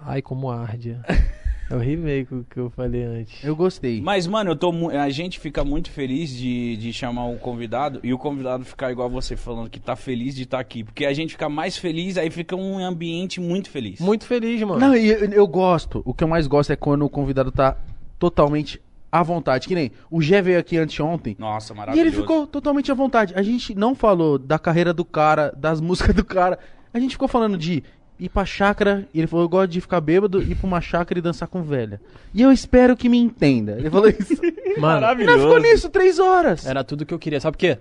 Ai, 0.00 0.22
como 0.22 0.48
arde. 0.50 0.96
Com 1.68 2.36
o 2.38 2.44
que 2.44 2.58
eu 2.58 2.70
falei 2.70 3.02
antes. 3.02 3.42
Eu 3.42 3.56
gostei. 3.56 4.00
Mas, 4.00 4.26
mano, 4.26 4.50
eu 4.50 4.56
tô 4.56 4.72
a 4.90 5.10
gente 5.10 5.40
fica 5.40 5.64
muito 5.64 5.90
feliz 5.90 6.30
de, 6.30 6.76
de 6.76 6.92
chamar 6.92 7.26
o 7.26 7.36
convidado 7.38 7.98
e 8.02 8.12
o 8.12 8.18
convidado 8.18 8.64
ficar 8.64 8.92
igual 8.92 9.10
você 9.10 9.36
falando 9.36 9.68
que 9.68 9.80
tá 9.80 9.96
feliz 9.96 10.34
de 10.34 10.44
estar 10.44 10.60
aqui. 10.60 10.84
Porque 10.84 11.04
a 11.04 11.12
gente 11.12 11.30
fica 11.32 11.48
mais 11.48 11.76
feliz, 11.76 12.16
aí 12.16 12.30
fica 12.30 12.54
um 12.54 12.78
ambiente 12.78 13.40
muito 13.40 13.68
feliz. 13.68 14.00
Muito 14.00 14.24
feliz, 14.24 14.62
mano. 14.62 14.78
Não, 14.78 14.96
e 14.96 15.08
eu, 15.08 15.18
eu 15.30 15.46
gosto. 15.46 16.02
O 16.04 16.14
que 16.14 16.22
eu 16.22 16.28
mais 16.28 16.46
gosto 16.46 16.72
é 16.72 16.76
quando 16.76 17.04
o 17.04 17.10
convidado 17.10 17.50
tá 17.50 17.76
totalmente 18.18 18.80
à 19.10 19.22
vontade. 19.22 19.66
Que 19.66 19.74
nem 19.74 19.90
o 20.10 20.20
Gé 20.20 20.40
veio 20.42 20.58
aqui 20.58 20.76
anteontem. 20.78 21.36
Nossa, 21.38 21.72
E 21.72 21.76
maravilhoso. 21.76 22.08
ele 22.08 22.16
ficou 22.16 22.46
totalmente 22.46 22.92
à 22.92 22.94
vontade. 22.94 23.34
A 23.34 23.42
gente 23.42 23.74
não 23.74 23.94
falou 23.94 24.38
da 24.38 24.58
carreira 24.58 24.92
do 24.94 25.04
cara, 25.04 25.52
das 25.56 25.80
músicas 25.82 26.14
do 26.14 26.24
cara. 26.24 26.58
A 26.92 27.00
gente 27.00 27.12
ficou 27.12 27.28
falando 27.28 27.58
de 27.58 27.82
ir 28.18 28.28
pra 28.28 28.44
chácara. 28.44 29.06
E 29.12 29.18
ele 29.18 29.26
falou: 29.26 29.44
Eu 29.44 29.48
gosto 29.48 29.70
de 29.70 29.80
ficar 29.80 30.00
bêbado, 30.00 30.42
ir 30.42 30.54
pra 30.54 30.66
uma 30.66 30.80
chácara 30.80 31.18
e 31.18 31.22
dançar 31.22 31.48
com 31.48 31.62
velha. 31.62 32.00
E 32.34 32.42
eu 32.42 32.52
espero 32.52 32.96
que 32.96 33.08
me 33.08 33.18
entenda. 33.18 33.72
Ele 33.72 33.90
falou 33.90 34.08
isso. 34.08 34.34
e 34.44 34.78
Mano, 34.80 35.06
nós 35.24 35.40
ficou 35.42 35.58
nisso 35.60 35.88
três 35.88 36.18
horas. 36.18 36.66
Era 36.66 36.82
tudo 36.84 37.04
que 37.06 37.14
eu 37.14 37.18
queria. 37.18 37.40
Sabe 37.40 37.56
por 37.56 37.60
quê? 37.60 37.78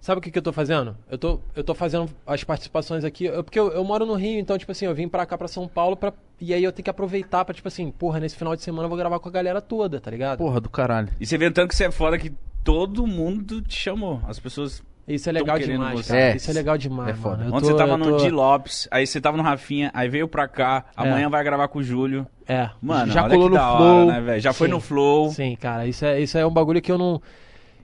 Sabe 0.00 0.18
o 0.18 0.20
que, 0.20 0.32
que 0.32 0.38
eu 0.38 0.42
tô 0.42 0.52
fazendo? 0.52 0.96
Eu 1.08 1.16
tô, 1.16 1.38
eu 1.54 1.62
tô 1.62 1.74
fazendo 1.76 2.10
as 2.26 2.42
participações 2.42 3.04
aqui. 3.04 3.26
eu- 3.26 3.44
porque 3.44 3.58
eu, 3.60 3.70
eu 3.70 3.84
moro 3.84 4.04
no 4.04 4.14
Rio, 4.14 4.40
então, 4.40 4.58
tipo 4.58 4.72
assim, 4.72 4.84
eu 4.84 4.92
vim 4.92 5.06
pra 5.06 5.24
cá, 5.24 5.38
pra 5.38 5.46
São 5.46 5.68
Paulo, 5.68 5.96
pra, 5.96 6.12
e 6.40 6.52
aí 6.52 6.64
eu 6.64 6.72
tenho 6.72 6.82
que 6.82 6.90
aproveitar 6.90 7.44
pra, 7.44 7.54
tipo 7.54 7.68
assim, 7.68 7.88
porra, 7.92 8.18
nesse 8.18 8.34
final 8.34 8.56
de 8.56 8.62
semana 8.62 8.86
eu 8.86 8.88
vou 8.88 8.98
gravar 8.98 9.20
com 9.20 9.28
a 9.28 9.32
galera 9.32 9.60
toda, 9.60 10.00
tá 10.00 10.10
ligado? 10.10 10.38
Porra 10.38 10.60
do 10.60 10.68
caralho. 10.68 11.08
E 11.20 11.24
você 11.24 11.38
vê 11.38 11.48
tanto 11.52 11.68
que 11.68 11.76
você 11.76 11.84
é 11.84 11.90
foda 11.92 12.18
que 12.18 12.32
todo 12.64 13.06
mundo 13.06 13.62
te 13.62 13.76
chamou. 13.78 14.20
As 14.26 14.40
pessoas. 14.40 14.82
Isso 15.06 15.28
é 15.28 15.32
legal 15.32 15.58
demais, 15.58 16.00
você. 16.06 16.12
cara. 16.12 16.20
É, 16.24 16.36
Isso 16.36 16.50
é 16.50 16.54
legal 16.54 16.78
demais, 16.78 17.10
é 17.10 17.14
foda. 17.14 17.38
mano. 17.38 17.56
Ontem 17.56 17.66
tô- 17.68 17.72
você 17.72 17.76
tava 17.76 17.96
no 17.96 18.04
tô- 18.04 18.16
Di 18.18 18.30
Lopes, 18.30 18.88
aí 18.90 19.06
você 19.06 19.20
tava 19.20 19.36
no 19.36 19.42
Rafinha, 19.42 19.90
aí 19.92 20.08
veio 20.08 20.28
pra 20.28 20.46
cá, 20.46 20.84
amanhã 20.96 21.28
vai 21.28 21.42
gravar 21.42 21.66
com 21.68 21.80
o 21.80 21.82
Júlio. 21.82 22.26
É. 22.46 22.70
Mano, 22.80 23.10
Já 23.12 23.24
olha 23.24 23.34
colou 23.34 23.48
que 23.48 23.54
no 23.54 23.60
da 23.60 23.76
Flow. 23.76 24.06
hora, 24.06 24.12
né, 24.12 24.20
velho? 24.20 24.40
Já 24.40 24.52
foi 24.52 24.68
Sim. 24.68 24.74
no 24.74 24.80
Flow. 24.80 25.30
Sim, 25.30 25.56
cara, 25.56 25.86
isso 25.86 26.04
é, 26.04 26.20
isso 26.20 26.38
é 26.38 26.46
um 26.46 26.52
bagulho 26.52 26.80
que 26.80 26.90
eu 26.92 26.98
não. 26.98 27.20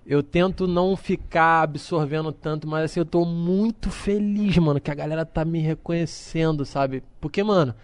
Eu 0.07 0.23
tento 0.23 0.67
não 0.67 0.97
ficar 0.97 1.63
absorvendo 1.63 2.33
tanto, 2.33 2.67
mas 2.67 2.85
assim, 2.85 3.01
eu 3.01 3.05
tô 3.05 3.25
muito 3.27 3.91
feliz, 3.91 4.57
mano, 4.57 4.81
que 4.81 4.91
a 4.91 4.95
galera 4.95 5.27
tá 5.27 5.45
me 5.45 5.59
reconhecendo, 5.59 6.65
sabe? 6.65 7.03
Porque, 7.21 7.43
mano, 7.43 7.75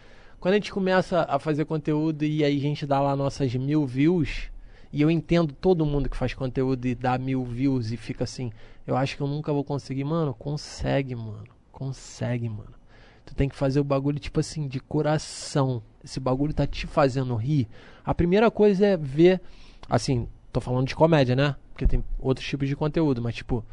quando 0.41 0.53
a 0.55 0.57
gente 0.57 0.73
começa 0.73 1.27
a 1.29 1.39
fazer 1.39 1.65
conteúdo 1.67 2.25
e 2.25 2.43
aí 2.45 2.57
a 2.57 2.61
gente 2.61 2.87
dá 2.87 2.99
lá 3.01 3.15
nossas 3.15 3.55
mil 3.55 3.85
views, 3.85 4.45
e 4.95 5.03
eu 5.03 5.11
entendo 5.11 5.53
todo 5.53 5.85
mundo 5.85 6.09
que 6.09 6.17
faz 6.17 6.35
conteúdo 6.35 6.87
e 6.87 6.95
dá 6.95 7.19
mil 7.19 7.45
views 7.45 7.91
e 7.91 7.97
fica 7.97 8.23
assim, 8.23 8.53
eu 8.87 8.97
acho 8.97 9.17
que 9.17 9.23
eu 9.25 9.27
nunca 9.27 9.53
vou 9.53 9.65
conseguir. 9.65 10.05
Mano, 10.05 10.33
consegue, 10.33 11.17
mano. 11.17 11.43
Consegue, 11.73 12.49
mano. 12.49 12.73
Tu 13.27 13.35
tem 13.35 13.49
que 13.49 13.57
fazer 13.57 13.81
o 13.81 13.85
bagulho, 13.85 14.21
tipo 14.21 14.39
assim, 14.39 14.69
de 14.69 14.79
coração. 14.79 15.83
Esse 16.05 16.21
bagulho 16.21 16.55
tá 16.55 16.65
te 16.65 16.87
fazendo 16.87 17.35
rir. 17.35 17.67
A 18.05 18.15
primeira 18.15 18.53
coisa 18.53 18.87
é 18.87 18.97
ver. 18.97 19.41
Assim, 19.91 20.29
tô 20.53 20.61
falando 20.61 20.87
de 20.87 20.95
comédia, 20.95 21.35
né? 21.35 21.57
Porque 21.73 21.89
tem 21.89 22.05
outros 22.21 22.47
tipos 22.47 22.69
de 22.69 22.77
conteúdo, 22.77 23.21
mas 23.21 23.35
tipo. 23.35 23.65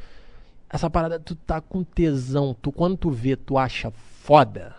Essa 0.68 0.89
parada, 0.89 1.19
tu 1.19 1.35
tá 1.35 1.61
com 1.61 1.84
tesão. 1.84 2.56
Tu, 2.60 2.72
quando 2.72 2.98
tu 2.98 3.11
vê, 3.11 3.35
tu 3.35 3.60
acha 3.60 3.91
foda. 3.91 4.76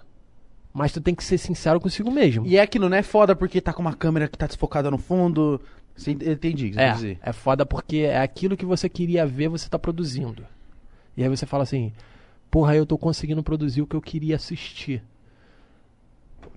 Mas 0.72 0.90
tu 0.90 1.00
tem 1.00 1.14
que 1.14 1.22
ser 1.22 1.38
sincero 1.38 1.80
consigo 1.80 2.10
mesmo. 2.10 2.44
E 2.46 2.56
é 2.56 2.66
que 2.66 2.80
não 2.80 2.92
é 2.92 3.02
foda 3.02 3.36
porque 3.36 3.60
tá 3.60 3.72
com 3.72 3.82
uma 3.82 3.94
câmera 3.94 4.26
que 4.26 4.36
tá 4.36 4.46
desfocada 4.48 4.90
no 4.90 4.98
fundo. 4.98 5.60
Ent- 6.06 6.22
entendi 6.22 6.68
que 6.68 6.74
você 6.74 6.80
quer 6.80 6.94
dizer. 6.94 7.18
É, 7.22 7.30
é 7.30 7.32
foda 7.32 7.64
porque 7.66 7.98
é 7.98 8.18
aquilo 8.20 8.56
que 8.56 8.64
você 8.66 8.88
queria 8.88 9.26
ver, 9.26 9.48
você 9.48 9.68
tá 9.68 9.78
produzindo. 9.78 10.44
E 11.16 11.22
aí 11.22 11.28
você 11.28 11.44
fala 11.46 11.62
assim, 11.62 11.92
porra, 12.50 12.74
eu 12.74 12.86
tô 12.86 12.96
conseguindo 12.96 13.42
produzir 13.42 13.82
o 13.82 13.86
que 13.86 13.94
eu 13.96 14.00
queria 14.02 14.36
assistir. 14.36 15.02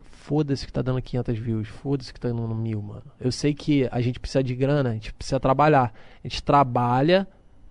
Foda-se 0.06 0.66
que 0.66 0.74
tá 0.74 0.82
dando 0.82 1.02
500 1.02 1.38
views, 1.38 1.68
foda-se 1.68 2.12
que 2.12 2.20
tá 2.20 2.30
dando 2.30 2.56
mil, 2.56 2.82
mano. 2.82 3.04
Eu 3.20 3.32
sei 3.32 3.54
que 3.54 3.88
a 3.92 4.02
gente 4.02 4.20
precisa 4.20 4.44
de 4.44 4.56
grana, 4.56 4.90
a 4.90 4.94
gente 4.94 5.14
precisa 5.14 5.40
trabalhar. 5.40 5.94
A 6.24 6.28
gente 6.28 6.42
trabalha 6.42 7.28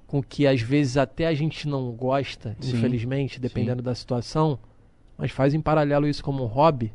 com 0.07 0.23
que 0.23 0.47
às 0.47 0.61
vezes 0.61 0.97
até 0.97 1.27
a 1.27 1.35
gente 1.35 1.67
não 1.67 1.91
gosta, 1.91 2.57
Sim, 2.61 2.77
infelizmente, 2.77 3.41
dependendo 3.41 3.83
da 3.83 3.93
situação, 3.95 4.57
mas 5.19 5.33
faz 5.33 5.53
em 5.53 5.61
paralelo 5.61 6.07
isso 6.07 6.23
como 6.23 6.45
um 6.45 6.47
hobby, 6.47 6.93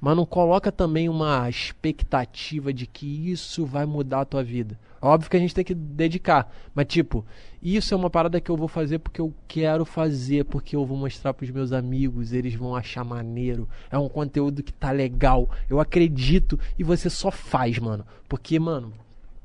mas 0.00 0.16
não 0.16 0.24
coloca 0.24 0.70
também 0.70 1.08
uma 1.08 1.48
expectativa 1.48 2.72
de 2.72 2.86
que 2.86 3.30
isso 3.30 3.66
vai 3.66 3.84
mudar 3.84 4.20
a 4.20 4.24
tua 4.24 4.44
vida. 4.44 4.78
Óbvio 5.00 5.30
que 5.30 5.36
a 5.36 5.40
gente 5.40 5.54
tem 5.54 5.64
que 5.64 5.74
dedicar, 5.74 6.52
mas 6.74 6.86
tipo, 6.86 7.24
isso 7.62 7.94
é 7.94 7.96
uma 7.96 8.10
parada 8.10 8.40
que 8.40 8.50
eu 8.50 8.56
vou 8.56 8.68
fazer 8.68 8.98
porque 8.98 9.20
eu 9.20 9.32
quero 9.46 9.84
fazer, 9.84 10.44
porque 10.44 10.74
eu 10.74 10.84
vou 10.84 10.96
mostrar 10.96 11.34
pros 11.34 11.50
meus 11.50 11.72
amigos, 11.72 12.32
eles 12.32 12.54
vão 12.54 12.74
achar 12.74 13.04
maneiro. 13.04 13.68
É 13.90 13.98
um 13.98 14.08
conteúdo 14.08 14.62
que 14.62 14.72
tá 14.72 14.90
legal. 14.90 15.48
Eu 15.68 15.80
acredito 15.80 16.58
e 16.78 16.84
você 16.84 17.08
só 17.10 17.30
faz, 17.30 17.78
mano. 17.78 18.04
Porque, 18.28 18.58
mano, 18.58 18.92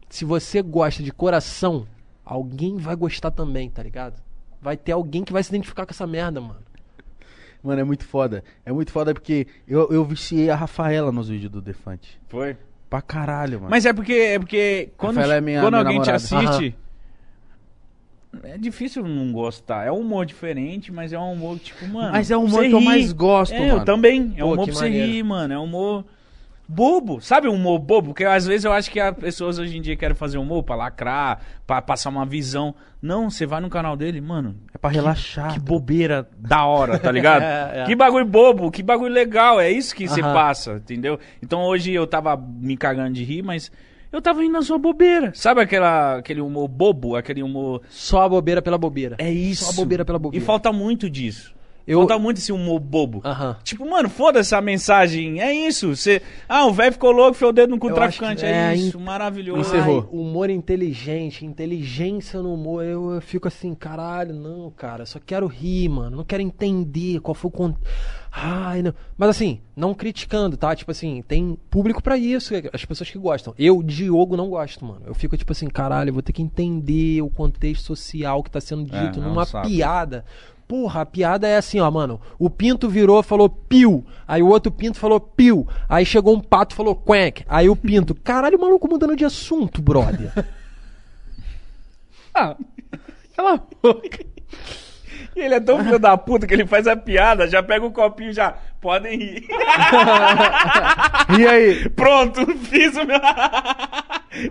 se 0.09 0.25
você 0.25 0.61
gosta 0.61 1.01
de 1.01 1.11
coração, 1.11 1.87
alguém 2.23 2.77
vai 2.77 2.95
gostar 2.95 3.31
também, 3.31 3.69
tá 3.69 3.81
ligado? 3.81 4.21
Vai 4.61 4.77
ter 4.77 4.91
alguém 4.91 5.23
que 5.23 5.33
vai 5.33 5.43
se 5.43 5.49
identificar 5.49 5.85
com 5.85 5.91
essa 5.91 6.07
merda, 6.07 6.39
mano. 6.39 6.61
Mano, 7.63 7.79
é 7.79 7.83
muito 7.83 8.05
foda. 8.05 8.43
É 8.65 8.71
muito 8.73 8.91
foda 8.91 9.13
porque 9.13 9.47
eu, 9.67 9.89
eu 9.89 10.03
viciei 10.03 10.49
a 10.49 10.55
Rafaela 10.55 11.11
nos 11.11 11.29
vídeos 11.29 11.51
do 11.51 11.61
Defante. 11.61 12.19
Foi. 12.27 12.57
Pra 12.89 13.01
caralho, 13.01 13.59
mano. 13.59 13.69
Mas 13.71 13.85
é 13.85 13.93
porque, 13.93 14.13
é 14.13 14.37
porque 14.39 14.89
quando, 14.97 15.15
Rafaela 15.15 15.35
é 15.35 15.41
minha- 15.41 15.61
quando 15.61 15.73
minha 15.73 15.79
alguém 15.85 16.01
te 16.01 16.11
namorada. 16.11 16.49
assiste, 16.57 16.75
é 18.43 18.57
difícil 18.57 19.03
não 19.07 19.31
gostar. 19.31 19.85
É 19.87 19.91
um 19.91 19.99
humor 19.99 20.25
diferente, 20.25 20.91
mas 20.91 21.13
é 21.13 21.17
um 21.19 21.31
humor 21.33 21.57
tipo, 21.59 21.87
mano. 21.87 22.11
Mas 22.11 22.29
é 22.29 22.37
o 22.37 22.41
humor 22.43 22.65
que 22.65 22.71
eu 22.71 22.79
ri. 22.79 22.85
mais 22.85 23.11
gosto, 23.13 23.53
é, 23.53 23.59
mano. 23.59 23.79
Eu 23.81 23.85
também. 23.85 24.33
É 24.37 24.43
um 24.43 24.51
humor 24.53 24.65
pra 24.65 24.73
você 24.75 24.83
maneiro. 24.85 25.07
rir, 25.07 25.23
mano. 25.23 25.53
É 25.53 25.59
um 25.59 25.63
humor 25.63 26.05
bobo. 26.67 27.21
Sabe 27.21 27.47
um 27.47 27.53
humor 27.55 27.79
bobo? 27.79 28.09
Porque 28.09 28.23
às 28.25 28.45
vezes 28.45 28.65
eu 28.65 28.73
acho 28.73 28.89
que 28.89 28.99
as 28.99 29.15
pessoas 29.15 29.59
hoje 29.59 29.77
em 29.77 29.81
dia 29.81 29.95
querem 29.95 30.15
fazer 30.15 30.37
humor 30.37 30.63
pra 30.63 30.75
lacrar, 30.75 31.39
pra 31.67 31.81
passar 31.81 32.09
uma 32.09 32.25
visão. 32.25 32.73
Não, 33.01 33.29
você 33.29 33.45
vai 33.45 33.59
no 33.59 33.69
canal 33.69 33.95
dele, 33.95 34.21
mano. 34.21 34.55
É 34.73 34.77
pra 34.77 34.89
relaxar. 34.89 35.53
Que 35.53 35.59
bobeira 35.59 36.27
da 36.37 36.65
hora, 36.65 36.97
tá 36.97 37.11
ligado? 37.11 37.43
É, 37.53 37.81
é. 37.81 37.85
Que 37.85 37.95
bagulho 37.95 38.25
bobo, 38.25 38.71
que 38.71 38.81
bagulho 38.81 39.13
legal, 39.13 39.59
é 39.59 39.69
isso 39.69 39.95
que 39.95 40.07
você 40.07 40.21
Aham. 40.21 40.33
passa, 40.33 40.73
entendeu? 40.75 41.19
Então 41.41 41.63
hoje 41.63 41.91
eu 41.91 42.07
tava 42.07 42.37
me 42.37 42.77
cagando 42.77 43.13
de 43.13 43.23
rir, 43.23 43.41
mas 43.41 43.71
eu 44.11 44.21
tava 44.21 44.43
indo 44.43 44.53
na 44.53 44.61
sua 44.61 44.77
bobeira. 44.77 45.31
Sabe 45.33 45.61
aquela, 45.61 46.17
aquele 46.17 46.39
humor 46.39 46.67
bobo, 46.67 47.15
aquele 47.15 47.43
humor... 47.43 47.81
Só 47.89 48.21
a 48.21 48.29
bobeira 48.29 48.61
pela 48.61 48.77
bobeira. 48.77 49.15
É 49.19 49.31
isso. 49.31 49.65
Só 49.65 49.71
a 49.71 49.73
bobeira 49.73 50.05
pela 50.05 50.19
bobeira. 50.19 50.41
E 50.41 50.45
falta 50.45 50.71
muito 50.71 51.09
disso. 51.09 51.53
Eu- 51.85 51.99
Falta 51.99 52.17
muito 52.17 52.37
esse 52.37 52.51
humor 52.51 52.79
bobo. 52.79 53.21
Tipo, 53.63 53.89
mano, 53.89 54.09
foda-se 54.09 54.55
a 54.55 54.61
mensagem. 54.61 55.41
É 55.41 55.53
isso. 55.53 55.95
Você... 55.95 56.21
Ah, 56.47 56.65
o 56.65 56.71
velho 56.73 56.93
ficou 56.93 57.11
louco, 57.11 57.33
foi 57.33 57.49
o 57.49 57.51
dedo 57.51 57.71
no 57.71 57.77
cu 57.79 57.89
do 57.89 57.95
traficante. 57.95 58.45
É, 58.45 58.71
é, 58.71 58.75
isso, 58.75 58.97
en- 58.97 59.03
maravilhoso. 59.03 59.59
Encerrou. 59.61 60.01
Ai, 60.11 60.17
humor 60.19 60.49
inteligente, 60.49 61.45
inteligência 61.45 62.41
no 62.41 62.53
humor, 62.53 62.83
eu, 62.85 63.11
eu 63.15 63.21
fico 63.21 63.47
assim, 63.47 63.73
caralho, 63.73 64.33
não, 64.33 64.71
cara, 64.71 65.05
só 65.05 65.19
quero 65.19 65.45
rir, 65.47 65.89
mano, 65.89 66.17
não 66.17 66.23
quero 66.23 66.41
entender 66.41 67.19
qual 67.19 67.35
foi 67.35 67.49
o 67.49 67.51
con... 67.51 67.73
Ai, 68.31 68.81
não. 68.81 68.93
Mas 69.17 69.29
assim, 69.29 69.59
não 69.75 69.93
criticando, 69.93 70.57
tá? 70.57 70.75
Tipo 70.75 70.89
assim, 70.91 71.21
tem 71.27 71.55
público 71.69 72.01
pra 72.01 72.17
isso, 72.17 72.53
as 72.73 72.83
pessoas 72.83 73.09
que 73.11 73.17
gostam. 73.17 73.53
Eu, 73.59 73.83
Diogo, 73.83 74.35
não 74.35 74.49
gosto, 74.49 74.83
mano. 74.83 75.01
Eu 75.05 75.13
fico 75.13 75.37
tipo 75.37 75.51
assim, 75.51 75.67
caralho, 75.67 76.09
eu 76.09 76.13
vou 76.13 76.23
ter 76.23 76.33
que 76.33 76.41
entender 76.41 77.21
o 77.21 77.29
contexto 77.29 77.83
social 77.85 78.41
que 78.41 78.49
tá 78.49 78.59
sendo 78.59 78.83
É, 78.95 79.05
dito 79.05 79.19
é 79.19 79.23
um 79.23 79.29
numa 79.29 79.45
saco. 79.45 79.67
piada. 79.67 80.25
Porra, 80.67 81.01
a 81.01 81.05
piada 81.05 81.47
é 81.47 81.57
assim, 81.57 81.79
ó, 81.79 81.89
mano. 81.91 82.19
O 82.39 82.49
pinto 82.49 82.89
virou, 82.89 83.21
falou 83.21 83.49
piu. 83.49 84.05
Aí 84.27 84.41
o 84.41 84.47
outro 84.47 84.71
pinto 84.71 84.97
falou 84.97 85.19
piu. 85.19 85.67
Aí 85.87 86.05
chegou 86.05 86.35
um 86.35 86.39
pato, 86.39 86.75
falou 86.75 86.95
quack. 86.95 87.43
Aí 87.47 87.69
o 87.69 87.75
pinto, 87.75 88.15
caralho, 88.15 88.57
o 88.57 88.61
maluco 88.61 88.89
mudando 88.89 89.15
de 89.15 89.25
assunto, 89.25 89.81
brother. 89.81 90.31
ah, 92.33 92.55
cala 93.35 93.55
a 93.55 93.57
boca. 93.57 94.25
E 95.35 95.39
ele 95.39 95.55
é 95.55 95.59
tão 95.59 95.83
filho 95.83 95.99
da 95.99 96.17
puta 96.17 96.45
que 96.45 96.53
ele 96.53 96.65
faz 96.65 96.87
a 96.87 96.95
piada, 96.95 97.47
já 97.47 97.61
pega 97.63 97.85
o 97.85 97.91
copinho 97.91 98.29
e 98.29 98.33
já. 98.33 98.55
Podem 98.79 99.17
rir. 99.17 99.47
E 101.39 101.47
aí? 101.47 101.89
Pronto, 101.89 102.45
fiz 102.57 102.95
o 102.97 103.05
meu. 103.05 103.19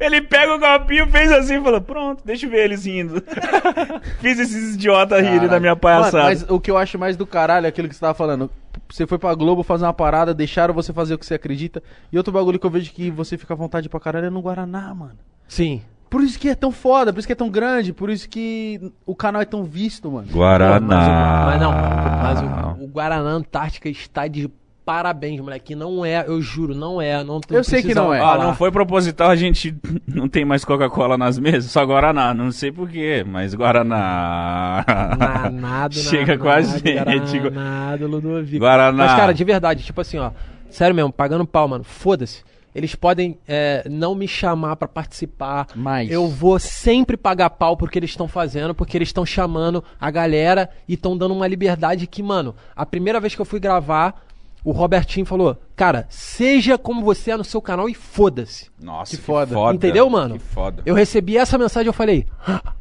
Ele 0.01 0.23
pega 0.23 0.55
o 0.55 0.59
copinho, 0.61 1.07
fez 1.11 1.31
assim 1.31 1.59
e 1.59 1.63
falou: 1.63 1.81
Pronto, 1.81 2.23
deixa 2.25 2.47
eu 2.47 2.51
ver 2.51 2.65
eles 2.65 2.87
rindo. 2.87 3.23
fiz 4.21 4.39
esses 4.39 4.75
idiotas 4.75 5.23
rirem 5.23 5.49
da 5.49 5.61
minha 5.61 5.77
palhaçada. 5.77 6.19
Mano, 6.19 6.29
mas 6.31 6.51
o 6.51 6.59
que 6.59 6.71
eu 6.71 6.79
acho 6.79 6.99
mais 6.99 7.17
do 7.17 7.27
caralho 7.27 7.67
é 7.67 7.69
aquilo 7.69 7.89
que 7.89 7.95
você 7.95 8.01
tava 8.01 8.15
falando. 8.15 8.51
Você 8.89 9.07
foi 9.07 9.19
pra 9.19 9.35
Globo 9.35 9.63
fazer 9.63 9.85
uma 9.85 9.93
parada, 9.93 10.33
deixaram 10.33 10.73
você 10.73 10.93
fazer 10.93 11.15
o 11.15 11.19
que 11.19 11.27
você 11.27 11.35
acredita. 11.35 11.83
E 12.11 12.17
outro 12.17 12.33
bagulho 12.33 12.59
que 12.59 12.67
eu 12.67 12.71
vejo 12.71 12.93
que 12.93 13.11
você 13.11 13.37
fica 13.37 13.55
à 13.55 13.57
vontade 13.57 13.89
pra 13.89 14.01
caralho 14.01 14.27
é 14.27 14.31
no 14.31 14.41
Guaraná, 14.41 14.95
mano. 14.95 15.19
Sim. 15.47 15.83
Por 16.13 16.23
isso 16.23 16.39
que 16.39 16.51
é 16.51 16.55
tão 16.55 16.71
foda, 16.71 17.11
por 17.11 17.21
isso 17.21 17.27
que 17.27 17.33
é 17.33 17.37
tão 17.37 17.49
grande, 17.49 17.91
por 17.91 18.11
isso 18.11 18.29
que 18.29 18.93
o 19.07 19.17
canal 19.17 19.41
é 19.41 19.47
tão 19.47 19.65
visto, 19.65 20.11
mano. 20.11 20.29
Guaraná. 20.31 21.47
Mas, 21.47 21.61
não, 21.63 21.73
mas 21.73 22.79
o, 22.79 22.85
o 22.85 22.87
Guaraná 22.87 23.31
Antártica 23.31 23.89
está 23.89 24.29
de 24.29 24.51
parabéns, 24.85 25.41
moleque. 25.41 25.75
Não 25.75 26.05
é, 26.05 26.23
eu 26.29 26.43
juro, 26.43 26.75
não 26.75 27.01
é. 27.01 27.25
Não 27.25 27.41
tô 27.41 27.55
Eu 27.55 27.65
sei 27.65 27.83
que 27.83 27.95
não 27.95 28.13
é. 28.13 28.21
Ah, 28.21 28.37
não 28.37 28.55
foi 28.55 28.71
proposital, 28.71 29.31
a 29.31 29.37
gente 29.37 29.75
não 30.07 30.29
tem 30.29 30.45
mais 30.45 30.67
Coca-Cola 30.67 31.17
nas 31.17 31.39
mesas, 31.39 31.71
só 31.71 31.83
Guaraná. 31.83 32.35
Não 32.35 32.53
sei 32.53 32.71
porquê, 32.71 33.25
mas 33.27 33.55
Guaraná. 33.55 34.85
Nanado, 35.19 35.95
Chega 35.97 36.37
com 36.37 36.51
a 36.51 36.61
gente. 36.61 37.41
Nada, 37.51 38.07
Ludovico. 38.07 38.59
Guaraná. 38.59 39.07
Mas, 39.07 39.15
cara, 39.15 39.33
de 39.33 39.45
verdade, 39.45 39.83
tipo 39.83 40.03
assim, 40.03 40.19
ó. 40.19 40.31
Sério 40.69 40.95
mesmo, 40.95 41.11
pagando 41.11 41.47
pau, 41.47 41.67
mano. 41.67 41.85
Foda-se. 41.85 42.52
Eles 42.75 42.95
podem 42.95 43.39
é, 43.47 43.87
não 43.91 44.15
me 44.15 44.27
chamar 44.27 44.77
pra 44.77 44.89
participar. 44.89 45.67
Mas- 45.75 46.11
Eu 46.11 46.27
vou 46.29 46.59
sempre 46.59 47.17
pagar 47.17 47.51
pau 47.51 47.77
porque 47.77 47.99
eles 47.99 48.11
estão 48.11 48.27
fazendo, 48.27 48.75
porque 48.75 48.97
eles 48.97 49.09
estão 49.09 49.27
chamando 49.27 49.85
a 50.01 50.11
galera 50.11 50.71
e 50.89 50.95
estão 50.95 51.17
dando 51.17 51.35
uma 51.35 51.47
liberdade 51.47 52.07
que, 52.07 52.23
mano, 52.23 52.55
a 52.75 52.87
primeira 52.87 53.21
vez 53.21 53.35
que 53.35 53.41
eu 53.41 53.45
fui 53.45 53.61
gravar, 53.61 54.25
o 54.65 54.71
Robertinho 54.73 55.27
falou: 55.27 55.57
Cara, 55.77 56.07
seja 56.09 56.79
como 56.79 57.05
você 57.05 57.33
é 57.33 57.37
no 57.37 57.45
seu 57.45 57.61
canal 57.61 57.89
e 57.89 57.95
foda-se. 57.95 58.71
Nossa, 58.81 59.15
Que 59.17 59.23
foda. 59.23 59.55
Entendeu, 59.75 60.09
mano? 60.09 60.35
Que 60.39 60.41
foda. 60.45 60.83
Eu 60.87 60.95
recebi 60.95 61.37
essa 61.37 61.59
mensagem 61.59 61.89
eu 61.89 61.93
falei, 61.93 62.27
"Ah, 62.47 62.73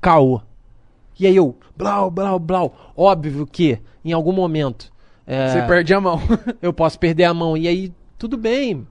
caô. 0.00 0.40
E 1.20 1.26
aí 1.26 1.36
eu, 1.36 1.56
blau, 1.76 2.10
blau, 2.10 2.38
blau. 2.38 2.92
Óbvio 2.96 3.46
que, 3.46 3.78
em 4.04 4.12
algum 4.12 4.32
momento, 4.32 4.90
é, 5.26 5.48
Você 5.48 5.62
perde 5.62 5.94
a 5.94 6.00
mão. 6.00 6.20
eu 6.60 6.72
posso 6.72 6.98
perder 6.98 7.24
a 7.24 7.32
mão. 7.34 7.56
E 7.56 7.66
aí, 7.68 7.92
tudo 8.18 8.36
bem. 8.36 8.86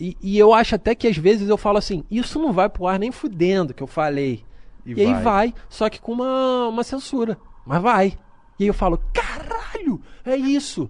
E, 0.00 0.16
e 0.22 0.38
eu 0.38 0.54
acho 0.54 0.74
até 0.74 0.94
que 0.94 1.06
às 1.06 1.16
vezes 1.18 1.46
eu 1.50 1.58
falo 1.58 1.76
assim, 1.76 2.02
isso 2.10 2.38
não 2.40 2.54
vai 2.54 2.70
pro 2.70 2.86
ar 2.86 2.98
nem 2.98 3.12
fudendo 3.12 3.74
que 3.74 3.82
eu 3.82 3.86
falei. 3.86 4.42
E 4.86 4.94
E, 4.94 5.00
aí 5.02 5.12
vai. 5.12 5.22
vai, 5.22 5.54
só 5.68 5.90
que 5.90 6.00
com 6.00 6.12
uma, 6.12 6.68
uma 6.68 6.82
censura. 6.82 7.36
Mas 7.66 7.82
vai. 7.82 8.18
E 8.58 8.62
aí 8.64 8.68
eu 8.68 8.72
falo, 8.74 8.98
caralho, 9.12 10.00
é 10.24 10.34
isso. 10.34 10.88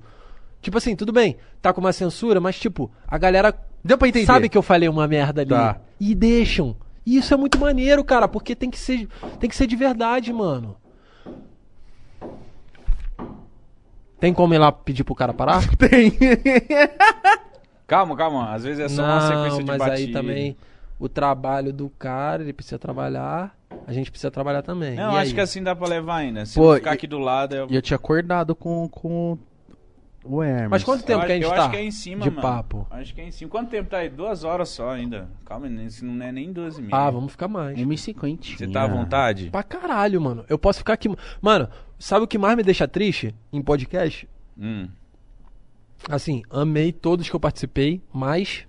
Tipo 0.62 0.78
assim, 0.78 0.95
tudo 0.95 1.12
bem, 1.12 1.37
tá 1.61 1.73
com 1.73 1.81
uma 1.81 1.93
censura, 1.93 2.39
mas 2.41 2.57
tipo, 2.59 2.89
a 3.09 3.19
galera 3.19 3.53
Deu 3.85 3.99
pra 3.99 4.07
entender. 4.09 4.27
sabe 4.27 4.49
que 4.49 4.57
eu 4.57 4.62
falei 4.62 4.89
uma 4.89 5.09
merda 5.09 5.41
ali. 5.41 5.51
Tá. 5.51 5.81
E 5.99 6.15
deixam. 6.15 6.77
E 7.05 7.16
isso 7.16 7.35
é 7.35 7.37
muito 7.37 7.59
maneiro, 7.59 8.05
cara, 8.05 8.28
porque 8.28 8.55
tem 8.55 8.70
que 8.70 8.78
ser, 8.78 9.09
tem 9.41 9.51
que 9.51 9.57
ser 9.57 9.66
de 9.66 9.74
verdade, 9.74 10.32
mano. 10.32 10.77
Tem 14.20 14.35
como 14.35 14.53
ir 14.55 14.59
lá 14.59 14.70
pedir 14.70 15.03
pro 15.03 15.15
cara 15.15 15.32
parar? 15.32 15.66
Tem. 15.77 16.12
Calma, 17.90 18.14
calma. 18.16 18.52
Às 18.54 18.62
vezes 18.62 18.78
é 18.84 18.88
só 18.88 19.02
uma 19.02 19.20
sequência 19.22 19.58
de 19.64 19.64
mas 19.64 19.78
batida. 19.78 19.96
aí 19.96 20.12
também 20.12 20.56
o 20.96 21.08
trabalho 21.08 21.72
do 21.72 21.90
cara, 21.90 22.40
ele 22.40 22.52
precisa 22.52 22.78
trabalhar, 22.78 23.56
a 23.84 23.92
gente 23.92 24.12
precisa 24.12 24.30
trabalhar 24.30 24.62
também. 24.62 24.94
Não, 24.94 25.12
E 25.14 25.16
acho 25.16 25.30
aí? 25.30 25.34
que 25.34 25.40
assim 25.40 25.60
dá 25.60 25.74
pra 25.74 25.88
levar 25.88 26.16
ainda. 26.18 26.46
Se 26.46 26.54
Pô, 26.54 26.72
eu 26.74 26.76
ficar 26.76 26.92
e- 26.92 26.94
aqui 26.94 27.08
do 27.08 27.18
lado, 27.18 27.56
eu... 27.56 27.66
E 27.68 27.74
eu 27.74 27.82
tinha 27.82 27.96
acordado 27.96 28.54
com, 28.54 28.88
com 28.88 29.36
o 30.22 30.40
Hermes. 30.40 30.70
Mas 30.70 30.84
quanto 30.84 31.02
tempo 31.02 31.22
eu 31.22 31.26
que 31.26 31.32
a 31.32 31.34
gente 31.34 31.44
eu 31.44 31.50
tá? 31.50 31.62
acho 31.62 31.70
que 31.70 31.76
é 31.78 31.82
em 31.82 31.90
cima, 31.90 32.22
de 32.22 32.30
mano. 32.30 32.42
papo. 32.42 32.86
Acho 32.90 33.12
que 33.12 33.20
é 33.22 33.24
em 33.26 33.30
cima. 33.32 33.50
Quanto 33.50 33.70
tempo 33.70 33.90
tá 33.90 33.96
aí? 33.98 34.08
Duas 34.08 34.44
horas 34.44 34.68
só 34.68 34.90
ainda. 34.90 35.28
Calma, 35.44 35.66
isso 35.82 36.04
não 36.04 36.24
é 36.24 36.30
nem 36.30 36.52
duas 36.52 36.78
e 36.78 36.82
meia. 36.82 36.94
Ah, 36.94 37.10
vamos 37.10 37.32
ficar 37.32 37.48
mais. 37.48 37.76
1,50. 37.76 38.56
Você 38.56 38.68
tá 38.68 38.84
à 38.84 38.86
vontade? 38.86 39.50
Pra 39.50 39.64
caralho, 39.64 40.20
mano. 40.20 40.44
Eu 40.48 40.58
posso 40.58 40.78
ficar 40.78 40.92
aqui. 40.92 41.08
Mano, 41.40 41.68
sabe 41.98 42.24
o 42.24 42.28
que 42.28 42.38
mais 42.38 42.56
me 42.56 42.62
deixa 42.62 42.86
triste 42.86 43.34
em 43.52 43.60
podcast? 43.60 44.28
Hum. 44.56 44.86
Assim, 46.09 46.43
amei 46.51 46.93
todos 46.93 47.28
que 47.28 47.35
eu 47.36 47.40
participei, 47.40 48.01
mas. 48.12 48.66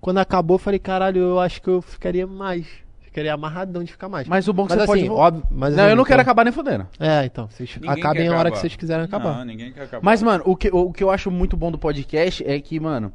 Quando 0.00 0.18
acabou, 0.18 0.54
eu 0.56 0.58
falei, 0.58 0.78
caralho, 0.78 1.20
eu 1.20 1.40
acho 1.40 1.60
que 1.62 1.68
eu 1.68 1.80
ficaria 1.82 2.26
mais. 2.26 2.66
Ficaria 3.00 3.32
amarradão 3.32 3.82
de 3.82 3.90
ficar 3.92 4.08
mais. 4.08 4.28
Mas 4.28 4.46
o 4.46 4.52
bom 4.52 4.66
que 4.66 4.74
Mas 4.76 4.84
você 4.84 4.92
assim, 4.92 5.08
pode... 5.08 5.20
óbvio, 5.20 5.42
mas 5.50 5.74
não, 5.74 5.84
assim, 5.84 5.90
eu 5.92 5.96
não 5.96 6.04
quero 6.04 6.16
então- 6.20 6.22
acabar 6.22 6.44
nem 6.44 6.52
fodendo. 6.52 6.86
É, 7.00 7.24
então. 7.24 7.48
Vocês 7.48 7.74
Ninguém 7.76 7.90
acabem 7.90 8.28
a 8.28 8.30
hora 8.32 8.40
acabar. 8.40 8.50
que 8.52 8.58
vocês 8.60 8.76
quiserem 8.76 9.04
acabar. 9.04 9.38
Não, 9.38 9.44
ninguém 9.44 9.72
quer 9.72 9.84
acabar. 9.84 10.04
Mas, 10.04 10.22
mano, 10.22 10.42
o 10.46 10.54
que, 10.54 10.68
o 10.70 10.92
que 10.92 11.02
eu 11.02 11.10
acho 11.10 11.30
muito 11.30 11.56
bom 11.56 11.70
do 11.72 11.78
podcast 11.78 12.44
é 12.46 12.60
que, 12.60 12.78
mano, 12.78 13.10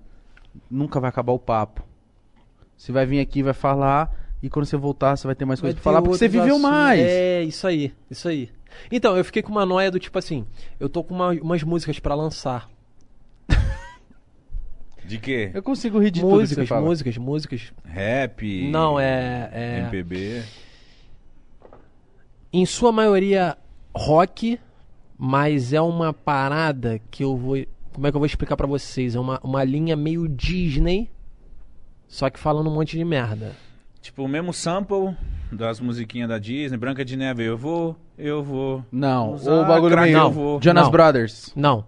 nunca 0.70 0.99
vai 0.99 1.10
acabar 1.10 1.34
o 1.34 1.40
papo. 1.40 1.84
Você 2.76 2.91
vai 2.91 3.06
vir 3.06 3.20
aqui, 3.20 3.44
vai 3.44 3.53
falar, 3.53 4.12
e 4.41 4.49
quando 4.49 4.66
você 4.66 4.76
voltar, 4.76 5.16
você 5.16 5.28
vai 5.28 5.36
ter 5.36 5.45
mais 5.45 5.60
Vai 5.60 5.68
coisa 5.70 5.76
pra 5.76 5.82
ter 5.82 5.84
falar, 5.84 6.02
porque 6.02 6.18
você 6.18 6.28
viveu 6.28 6.56
assuntos. 6.56 6.62
mais. 6.72 6.99
É, 6.99 7.44
isso 7.44 7.68
aí, 7.68 7.94
isso 8.10 8.28
aí. 8.28 8.49
Então, 8.91 9.15
eu 9.18 9.23
fiquei 9.26 9.41
com 9.41 9.52
uma 9.52 9.65
noia 9.65 9.89
do 9.91 9.99
tipo 9.99 10.18
assim, 10.19 10.45
eu 10.80 10.88
tô 10.89 11.03
com 11.03 11.14
uma- 11.14 11.31
umas 11.41 11.64
músicas 11.64 11.99
pra 11.99 12.15
lançar. 12.15 12.69
De 15.03 15.18
quê? 15.18 15.49
Eu 15.53 15.64
consigo 15.64 15.98
rir 15.99 16.11
de 16.11 16.22
tudo 16.22 16.30
que 16.30 16.35
músicas, 16.39 16.64
você 16.65 16.68
fala. 16.69 16.85
músicas, 16.85 17.18
músicas. 17.18 17.73
Rap? 17.84 18.69
Não, 18.69 18.99
é- 18.99 19.49
é- 19.52 19.80
MPB? 19.80 20.43
em 22.53 22.65
sua 22.65 22.91
maioria 22.91 23.57
rock, 23.95 24.60
mas 25.18 25.73
é 25.73 25.81
uma 25.81 26.14
parada 26.14 26.99
que 27.10 27.23
eu 27.23 27.35
vou. 27.35 27.57
Como 27.93 28.07
é 28.07 28.11
que 28.11 28.15
eu 28.15 28.19
vou 28.19 28.26
explicar 28.26 28.56
pra 28.56 28.68
vocês? 28.68 29.15
É 29.15 29.19
uma, 29.19 29.39
uma 29.43 29.64
linha 29.64 29.95
meio 29.95 30.27
Disney, 30.27 31.10
só 32.07 32.30
que 32.30 32.38
falando 32.39 32.69
um 32.69 32.73
monte 32.73 32.98
de 32.98 33.03
merda. 33.06 33.53
Tipo, 34.02 34.23
o 34.23 34.27
mesmo 34.27 34.53
sample 34.53 35.15
das 35.52 35.80
musiquinhas 35.80 36.30
da 36.30 36.38
Disney, 36.38 36.78
Branca 36.78 37.03
de 37.03 37.18
Neve, 37.18 37.44
eu 37.44 37.57
vou, 37.57 37.95
eu 38.18 38.44
vou. 38.44 38.86
Não, 38.91 39.34
Usar 39.34 39.53
o 39.53 39.65
bagulho 39.65 39.94
crack, 39.94 40.11
meio 40.11 40.19
eu 40.19 40.32
vou. 40.32 40.61
Jonas 40.61 40.86
Não. 40.86 40.91
Brothers. 40.91 41.52
Não. 41.56 41.86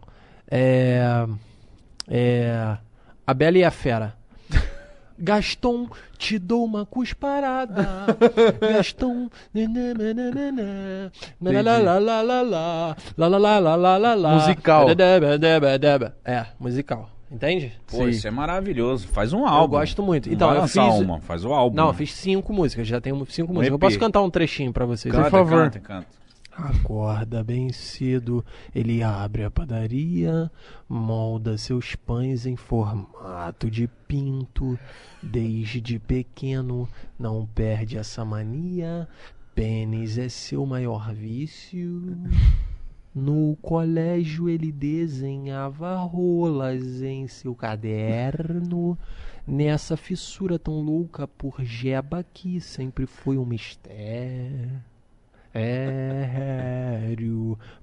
É. 0.50 1.26
É. 2.08 2.78
A 3.26 3.34
Bela 3.34 3.58
e 3.58 3.64
a 3.64 3.72
Fera. 3.72 4.14
Gaston, 5.18 5.88
te 6.18 6.38
dou 6.38 6.66
uma 6.66 6.86
cusparada. 6.86 7.88
Gaston. 8.60 9.30
Musical. 14.36 14.88
É, 16.26 16.46
musical. 16.60 17.13
Entende? 17.34 17.74
Pô, 17.88 17.98
Sim. 17.98 18.10
isso 18.10 18.28
é 18.28 18.32
maravilhoso. 18.32 19.08
Faz 19.08 19.34
um 19.34 19.40
Eu 19.40 19.48
álbum. 19.48 19.78
gosto 19.78 20.04
muito. 20.04 20.28
Não 20.30 20.36
Então, 20.36 20.48
vai 20.50 20.58
eu 20.60 20.68
fiz. 20.68 20.76
uma, 20.78 21.20
faz 21.20 21.44
o 21.44 21.52
álbum. 21.52 21.76
Não, 21.76 21.88
eu 21.88 21.94
fiz 21.94 22.14
cinco 22.14 22.54
músicas, 22.54 22.88
já 22.88 23.02
tenho 23.02 23.16
cinco 23.26 23.52
músicas. 23.52 23.70
Eu 23.70 23.76
EP. 23.76 23.82
posso 23.82 23.98
cantar 24.00 24.22
um 24.22 24.30
trechinho 24.30 24.72
pra 24.72 24.86
vocês. 24.86 25.12
Canta, 25.12 25.30
por 25.32 25.38
favor. 25.40 25.64
Canta, 25.64 25.80
canta. 25.80 26.08
Acorda 26.56 27.44
bem 27.44 27.74
cedo, 27.74 28.46
ele 28.76 29.02
abre 29.02 29.44
a 29.44 29.50
padaria, 29.50 30.52
molda 30.88 31.58
seus 31.58 31.96
pães 31.96 32.46
em 32.46 32.56
formato 32.56 33.72
de 33.72 33.88
pinto. 34.08 34.78
Desde 35.22 35.98
pequeno, 35.98 36.88
não 37.18 37.48
perde 37.56 37.98
essa 37.98 38.24
mania. 38.24 39.08
Pênis 39.56 40.20
é 40.20 40.30
seu 40.30 40.64
maior 40.68 41.12
vício. 41.12 42.16
No 43.16 43.56
colégio 43.62 44.50
ele 44.50 44.72
desenhava 44.72 45.96
rolas 45.98 47.02
em 47.04 47.28
seu 47.28 47.54
caderno. 47.54 48.98
Nessa 49.46 49.96
fissura 49.96 50.58
tão 50.58 50.82
louca 50.82 51.28
por 51.28 51.64
jeba 51.64 52.24
que 52.24 52.60
sempre 52.60 53.06
foi 53.06 53.38
um 53.38 53.46
mistério. 53.46 54.82
Ério, 55.54 56.00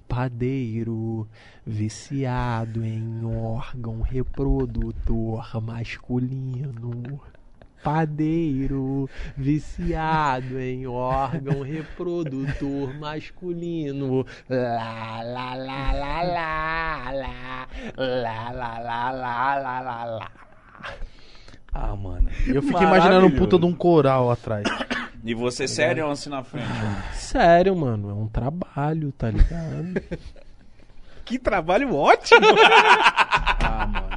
padeiro, 0.08 1.28
viciado 1.64 2.84
em 2.84 3.24
órgão 3.24 4.00
reprodutor 4.00 5.62
masculino. 5.62 7.20
Padeiro, 7.82 9.08
viciado 9.36 10.58
em 10.60 10.86
órgão 10.86 11.62
reprodutor 11.62 12.94
masculino. 12.98 14.24
Lá, 14.48 15.22
lá, 15.22 15.54
lá, 15.54 15.92
lá, 15.92 16.22
lá, 16.22 17.10
lá, 17.10 17.66
lá, 17.96 18.50
lá, 18.50 18.78
lá, 18.78 19.10
lá, 19.10 19.58
lá, 19.58 19.80
lá, 19.80 20.04
lá. 20.04 20.30
Ah, 21.72 21.96
mano. 21.96 22.28
Eu 22.46 22.62
fiquei 22.62 22.86
imaginando 22.86 23.26
um 23.26 23.30
puta 23.30 23.58
de 23.58 23.64
um 23.64 23.72
coral 23.72 24.30
atrás. 24.30 24.64
E 25.22 25.34
você 25.34 25.68
sério 25.68 26.10
assim 26.10 26.30
na 26.30 26.42
frente? 26.42 26.66
Sério, 27.14 27.76
mano, 27.76 28.10
é 28.10 28.14
um 28.14 28.26
trabalho, 28.26 29.12
tá 29.12 29.30
ligado? 29.30 30.02
que 31.24 31.38
trabalho 31.38 31.94
ótimo! 31.94 32.46
Ah, 33.62 33.86
mano. 33.86 34.09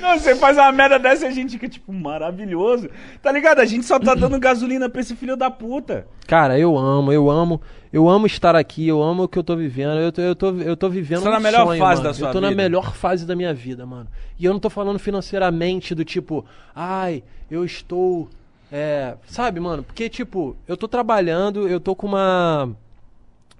Não, 0.00 0.18
você 0.18 0.34
faz 0.36 0.56
uma 0.56 0.70
merda 0.72 0.98
dessa 0.98 1.24
e 1.24 1.28
a 1.28 1.30
gente 1.30 1.52
fica, 1.52 1.68
tipo, 1.68 1.92
maravilhoso. 1.92 2.88
Tá 3.22 3.30
ligado? 3.32 3.60
A 3.60 3.64
gente 3.64 3.84
só 3.86 3.98
tá 3.98 4.14
dando 4.14 4.38
gasolina 4.38 4.88
pra 4.88 5.00
esse 5.00 5.14
filho 5.16 5.36
da 5.36 5.50
puta. 5.50 6.06
Cara, 6.26 6.58
eu 6.58 6.76
amo, 6.76 7.12
eu 7.12 7.30
amo, 7.30 7.60
eu 7.92 8.08
amo 8.08 8.26
estar 8.26 8.54
aqui, 8.56 8.86
eu 8.86 9.02
amo 9.02 9.24
o 9.24 9.28
que 9.28 9.38
eu 9.38 9.44
tô 9.44 9.56
vivendo, 9.56 9.98
eu 10.00 10.12
tô, 10.12 10.20
eu 10.22 10.34
tô, 10.36 10.50
eu 10.58 10.76
tô 10.76 10.88
vivendo 10.88 11.18
Você 11.20 11.24
tá 11.24 11.30
um 11.30 11.34
na 11.34 11.40
melhor 11.40 11.66
sonho, 11.66 11.78
fase 11.80 12.00
mano. 12.02 12.08
da 12.08 12.14
sua 12.14 12.28
Eu 12.28 12.32
tô 12.32 12.40
na 12.40 12.48
vida. 12.50 12.62
melhor 12.62 12.94
fase 12.94 13.26
da 13.26 13.34
minha 13.34 13.52
vida, 13.54 13.84
mano. 13.86 14.08
E 14.38 14.44
eu 14.44 14.52
não 14.52 14.60
tô 14.60 14.70
falando 14.70 14.98
financeiramente 14.98 15.94
do 15.94 16.04
tipo, 16.04 16.44
ai, 16.74 17.22
eu 17.50 17.64
estou, 17.64 18.28
é, 18.70 19.14
sabe, 19.26 19.58
mano? 19.60 19.82
Porque, 19.82 20.08
tipo, 20.08 20.56
eu 20.68 20.76
tô 20.76 20.86
trabalhando, 20.86 21.68
eu 21.68 21.80
tô 21.80 21.94
com 21.96 22.06
uma, 22.06 22.70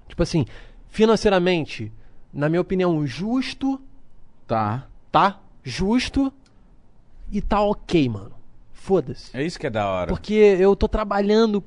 tipo 0.09 0.23
assim, 0.23 0.45
financeiramente, 0.89 1.91
na 2.33 2.49
minha 2.49 2.61
opinião, 2.61 3.05
justo, 3.07 3.81
Tá. 4.47 4.85
tá? 5.11 5.39
Justo 5.63 6.33
e 7.31 7.41
tá 7.41 7.61
ok, 7.61 8.09
mano. 8.09 8.33
Foda-se. 8.73 9.37
É 9.37 9.45
isso 9.45 9.59
que 9.59 9.67
é 9.67 9.71
da 9.71 9.87
hora. 9.87 10.09
Porque 10.09 10.33
eu 10.33 10.75
tô 10.75 10.89
trabalhando, 10.89 11.63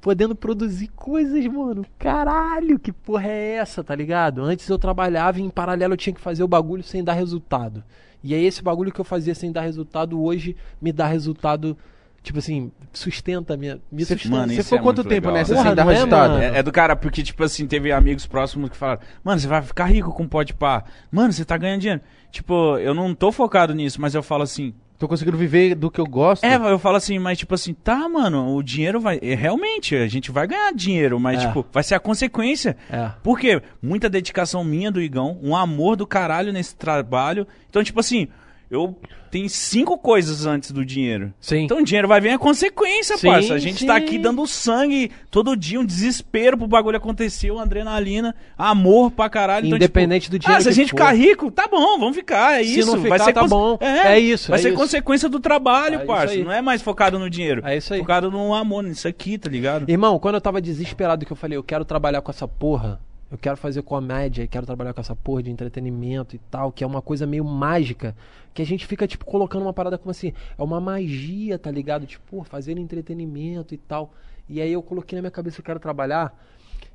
podendo 0.00 0.34
produzir 0.34 0.88
coisas, 0.88 1.46
mano. 1.46 1.86
Caralho, 1.98 2.78
que 2.78 2.92
porra 2.92 3.28
é 3.28 3.54
essa, 3.54 3.82
tá 3.82 3.94
ligado? 3.94 4.42
Antes 4.42 4.68
eu 4.68 4.78
trabalhava 4.78 5.40
e 5.40 5.42
em 5.42 5.48
paralelo 5.48 5.94
eu 5.94 5.98
tinha 5.98 6.14
que 6.14 6.20
fazer 6.20 6.42
o 6.42 6.48
bagulho 6.48 6.82
sem 6.82 7.02
dar 7.02 7.14
resultado. 7.14 7.82
E 8.22 8.34
aí 8.34 8.44
esse 8.44 8.62
bagulho 8.62 8.92
que 8.92 9.00
eu 9.00 9.04
fazia 9.04 9.34
sem 9.34 9.50
dar 9.50 9.62
resultado 9.62 10.22
hoje 10.22 10.56
me 10.80 10.92
dá 10.92 11.06
resultado, 11.06 11.76
tipo 12.22 12.38
assim, 12.38 12.70
sustenta 12.92 13.56
minha, 13.56 13.80
me 13.90 14.04
sustenta. 14.04 14.28
mano, 14.28 14.52
você 14.52 14.62
ficou 14.62 14.78
é 14.78 14.82
quanto 14.82 15.02
tempo 15.02 15.28
legal. 15.28 15.32
nessa 15.34 15.54
Porra, 15.54 15.66
sem 15.66 15.74
dar 15.74 15.84
não 15.84 15.90
é, 15.90 15.94
resultado? 15.94 16.38
É, 16.38 16.58
é 16.58 16.62
do 16.62 16.70
cara, 16.70 16.94
porque, 16.94 17.22
tipo 17.22 17.42
assim, 17.42 17.66
teve 17.66 17.90
amigos 17.90 18.26
próximos 18.26 18.70
que 18.70 18.76
falaram, 18.76 19.00
mano, 19.24 19.40
você 19.40 19.48
vai 19.48 19.62
ficar 19.62 19.86
rico 19.86 20.12
com 20.12 20.28
pode 20.28 20.54
pá. 20.54 20.84
Mano, 21.10 21.32
você 21.32 21.44
tá 21.44 21.56
ganhando 21.56 21.80
dinheiro. 21.80 22.02
Tipo, 22.32 22.78
eu 22.78 22.94
não 22.94 23.14
tô 23.14 23.30
focado 23.30 23.72
nisso, 23.74 24.00
mas 24.00 24.14
eu 24.14 24.22
falo 24.22 24.42
assim. 24.42 24.74
Tô 24.98 25.06
conseguindo 25.08 25.36
viver 25.36 25.74
do 25.74 25.90
que 25.90 26.00
eu 26.00 26.06
gosto. 26.06 26.44
É, 26.44 26.54
eu 26.54 26.78
falo 26.78 26.96
assim, 26.96 27.18
mas 27.18 27.36
tipo 27.36 27.54
assim, 27.56 27.74
tá, 27.74 28.08
mano, 28.08 28.54
o 28.56 28.62
dinheiro 28.62 29.00
vai. 29.00 29.18
é, 29.20 29.34
Realmente, 29.34 29.96
a 29.96 30.06
gente 30.06 30.30
vai 30.30 30.46
ganhar 30.46 30.72
dinheiro, 30.72 31.18
mas, 31.20 31.42
É. 31.42 31.46
tipo, 31.48 31.66
vai 31.72 31.82
ser 31.82 31.96
a 31.96 32.00
consequência. 32.00 32.76
É. 32.88 33.10
Por 33.22 33.38
quê? 33.38 33.60
Muita 33.82 34.08
dedicação 34.08 34.62
minha 34.64 34.90
do 34.92 35.02
Igão, 35.02 35.38
um 35.42 35.54
amor 35.56 35.96
do 35.96 36.06
caralho 36.06 36.52
nesse 36.52 36.74
trabalho. 36.76 37.46
Então, 37.68 37.82
tipo 37.82 37.98
assim, 38.00 38.28
eu 38.72 38.96
tenho 39.30 39.48
cinco 39.48 39.96
coisas 39.98 40.46
antes 40.46 40.70
do 40.72 40.84
dinheiro. 40.84 41.32
Sim. 41.40 41.64
Então 41.64 41.78
o 41.78 41.84
dinheiro 41.84 42.08
vai 42.08 42.20
vir 42.20 42.30
a 42.30 42.38
consequência, 42.38 43.16
Sim, 43.18 43.26
parça. 43.28 43.54
A 43.54 43.58
gente 43.58 43.84
tá 43.86 43.98
sim. 43.98 44.04
aqui 44.04 44.18
dando 44.18 44.46
sangue 44.46 45.10
todo 45.30 45.56
dia, 45.56 45.78
um 45.78 45.84
desespero 45.84 46.56
pro 46.56 46.66
bagulho 46.66 46.96
acontecer, 46.96 47.50
uma 47.50 47.62
adrenalina, 47.62 48.34
amor 48.56 49.10
pra 49.10 49.28
caralho. 49.28 49.66
Então, 49.66 49.76
Independente 49.76 50.22
tipo, 50.24 50.32
do 50.36 50.38
dinheiro 50.38 50.58
Ah, 50.58 50.62
se 50.62 50.68
a 50.68 50.72
gente 50.72 50.90
for. 50.90 50.96
ficar 50.98 51.12
rico, 51.12 51.50
tá 51.50 51.68
bom, 51.70 51.98
vamos 51.98 52.16
ficar, 52.16 52.60
é 52.60 52.64
Se 52.64 52.78
isso. 52.80 52.92
não 52.94 53.00
vai 53.02 53.12
ficar, 53.12 53.24
ser 53.24 53.32
tá 53.34 53.46
bom. 53.46 53.78
É 53.80 54.18
isso, 54.18 54.50
Vai 54.50 54.58
é 54.58 54.62
ser 54.62 54.68
isso. 54.70 54.78
consequência 54.78 55.28
do 55.28 55.38
trabalho, 55.38 55.96
É 56.00 56.04
parça. 56.04 56.36
Não 56.36 56.52
é 56.52 56.60
mais 56.62 56.80
focado 56.82 57.18
no 57.18 57.28
dinheiro. 57.28 57.62
É 57.64 57.76
isso 57.76 57.92
aí. 57.92 58.00
Focado 58.00 58.30
no 58.30 58.54
amor, 58.54 58.82
nisso 58.84 59.06
aqui, 59.06 59.36
tá 59.38 59.48
ligado? 59.50 59.88
Irmão, 59.88 60.18
quando 60.18 60.36
eu 60.36 60.40
tava 60.40 60.60
desesperado 60.60 61.24
que 61.26 61.32
eu 61.32 61.36
falei, 61.36 61.56
eu 61.58 61.62
quero 61.62 61.84
trabalhar 61.84 62.20
com 62.22 62.30
essa 62.30 62.48
porra, 62.48 63.00
eu 63.32 63.38
quero 63.38 63.56
fazer 63.56 63.80
comédia, 63.80 64.46
quero 64.46 64.66
trabalhar 64.66 64.92
com 64.92 65.00
essa 65.00 65.16
porra 65.16 65.42
de 65.42 65.50
entretenimento 65.50 66.36
e 66.36 66.38
tal, 66.50 66.70
que 66.70 66.84
é 66.84 66.86
uma 66.86 67.00
coisa 67.00 67.26
meio 67.26 67.42
mágica, 67.42 68.14
que 68.52 68.60
a 68.60 68.66
gente 68.66 68.86
fica, 68.86 69.08
tipo, 69.08 69.24
colocando 69.24 69.62
uma 69.62 69.72
parada 69.72 69.96
como 69.96 70.10
assim, 70.10 70.34
é 70.58 70.62
uma 70.62 70.78
magia, 70.78 71.58
tá 71.58 71.70
ligado? 71.70 72.04
Tipo, 72.04 72.44
fazer 72.44 72.76
entretenimento 72.76 73.72
e 73.72 73.78
tal. 73.78 74.12
E 74.46 74.60
aí 74.60 74.70
eu 74.70 74.82
coloquei 74.82 75.16
na 75.16 75.22
minha 75.22 75.30
cabeça 75.30 75.56
que 75.56 75.60
eu 75.62 75.64
quero 75.64 75.80
trabalhar. 75.80 76.38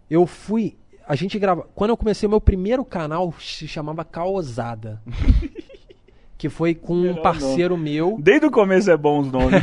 Eu 0.07 0.27
fui. 0.27 0.77
A 1.07 1.15
gente 1.15 1.39
grava. 1.39 1.67
Quando 1.73 1.89
eu 1.89 1.97
comecei 1.97 2.29
meu 2.29 2.39
primeiro 2.39 2.85
canal, 2.85 3.33
se 3.39 3.67
chamava 3.67 4.05
Caosada. 4.05 5.01
que 6.37 6.49
foi 6.49 6.75
com 6.75 6.93
um 6.95 7.15
parceiro 7.21 7.75
meu. 7.77 8.17
Desde 8.21 8.45
o 8.45 8.51
começo 8.51 8.91
é 8.91 8.95
bom 8.97 9.19
os 9.21 9.31
nomes. 9.31 9.61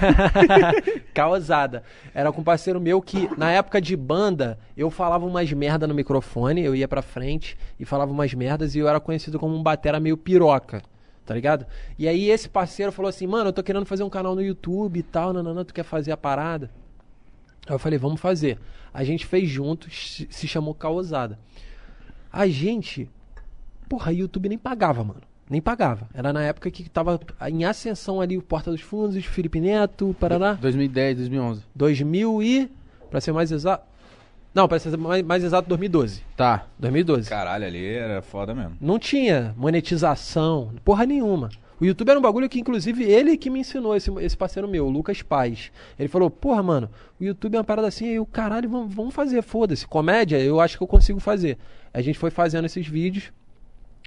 Causada. 1.15 1.83
Era 2.13 2.33
com 2.33 2.41
um 2.41 2.45
parceiro 2.45 2.81
meu 2.81 3.01
que, 3.01 3.29
na 3.39 3.51
época 3.53 3.81
de 3.81 3.97
banda, 3.97 4.59
eu 4.77 4.91
falava 4.91 5.25
umas 5.25 5.53
merda 5.53 5.87
no 5.87 5.95
microfone, 5.95 6.63
eu 6.63 6.75
ia 6.75 6.89
pra 6.89 7.03
frente 7.03 7.57
e 7.79 7.85
falava 7.85 8.11
umas 8.13 8.33
merdas 8.35 8.75
e 8.75 8.79
eu 8.79 8.89
era 8.89 8.99
conhecido 9.01 9.39
como 9.39 9.55
um 9.55 9.63
batera 9.63 10.01
meio 10.01 10.17
piroca. 10.17 10.83
Tá 11.25 11.33
ligado? 11.35 11.65
E 11.99 12.07
aí 12.07 12.29
esse 12.29 12.49
parceiro 12.49 12.93
falou 12.93 13.09
assim, 13.09 13.27
mano, 13.27 13.49
eu 13.49 13.53
tô 13.53 13.63
querendo 13.63 13.87
fazer 13.87 14.03
um 14.03 14.11
canal 14.11 14.35
no 14.35 14.43
YouTube 14.43 14.99
e 14.99 15.03
tal, 15.03 15.33
nananã, 15.33 15.65
tu 15.65 15.73
quer 15.73 15.83
fazer 15.85 16.13
a 16.13 16.17
parada? 16.19 16.71
Aí 17.67 17.75
eu 17.75 17.79
falei, 17.79 17.99
vamos 17.99 18.21
fazer. 18.21 18.59
A 18.93 19.03
gente 19.05 19.25
fez 19.25 19.49
juntos, 19.49 20.27
se- 20.31 20.47
chamou 20.47 20.75
Causada. 20.75 21.39
A 22.31 22.47
gente, 22.47 23.09
porra, 23.89 24.13
YouTube 24.13 24.51
nem 24.51 24.59
pagava, 24.59 25.03
mano. 25.03 25.23
Nem 25.49 25.61
pagava. 25.61 26.09
Era 26.15 26.33
na 26.33 26.43
época 26.43 26.71
que 26.71 26.89
tava 26.89 27.21
em 27.49 27.65
ascensão 27.65 28.21
ali 28.21 28.39
o 28.39 28.43
Porta 28.43 28.71
dos 28.71 28.81
Fundos, 28.81 29.25
Felipe 29.25 29.61
Neto, 29.61 30.16
Paraná. 30.19 30.55
2010, 30.55 31.19
2011. 31.19 31.62
2000 31.75 32.43
e. 32.43 32.71
Pra 33.11 33.21
ser 33.21 33.33
mais 33.33 33.53
exato. 33.53 33.85
Não, 34.55 34.69
pra 34.69 34.79
ser 34.79 34.97
mais, 34.97 35.23
mais 35.23 35.43
exato, 35.43 35.69
2012. 35.69 36.23
Tá. 36.37 36.66
2012. 36.79 37.29
Caralho, 37.29 37.66
ali 37.66 37.85
era 37.85 38.23
foda 38.23 38.55
mesmo. 38.55 38.77
Não 38.81 38.99
tinha 38.99 39.53
monetização, 39.57 40.73
porra 40.85 41.05
nenhuma. 41.05 41.51
O 41.81 41.85
YouTube 41.85 42.09
era 42.09 42.19
um 42.19 42.23
bagulho 42.23 42.49
que, 42.49 42.61
inclusive, 42.61 43.03
ele 43.03 43.37
que 43.37 43.51
me 43.51 43.59
ensinou, 43.61 43.97
esse, 43.97 44.11
esse 44.21 44.37
parceiro 44.37 44.69
meu, 44.69 44.87
o 44.87 44.91
Lucas 44.91 45.23
Paz. 45.23 45.73
Ele 45.99 46.09
falou, 46.09 46.31
porra, 46.31 46.62
mano, 46.62 46.89
o 47.21 47.25
YouTube 47.25 47.57
é 47.57 47.59
uma 47.59 47.65
parada 47.65 47.89
assim, 47.89 48.09
aí 48.09 48.19
o 48.21 48.25
caralho, 48.25 48.71
vamos, 48.71 48.95
vamos 48.95 49.12
fazer, 49.12 49.43
foda-se. 49.43 49.87
Comédia, 49.87 50.39
eu 50.39 50.61
acho 50.61 50.79
que 50.79 50.85
eu 50.85 50.89
consigo 50.89 51.19
fazer. 51.19 51.59
A 51.93 52.01
gente 52.01 52.19
foi 52.19 52.31
fazendo 52.31 52.65
esses 52.65 52.87
vídeos. 52.87 53.33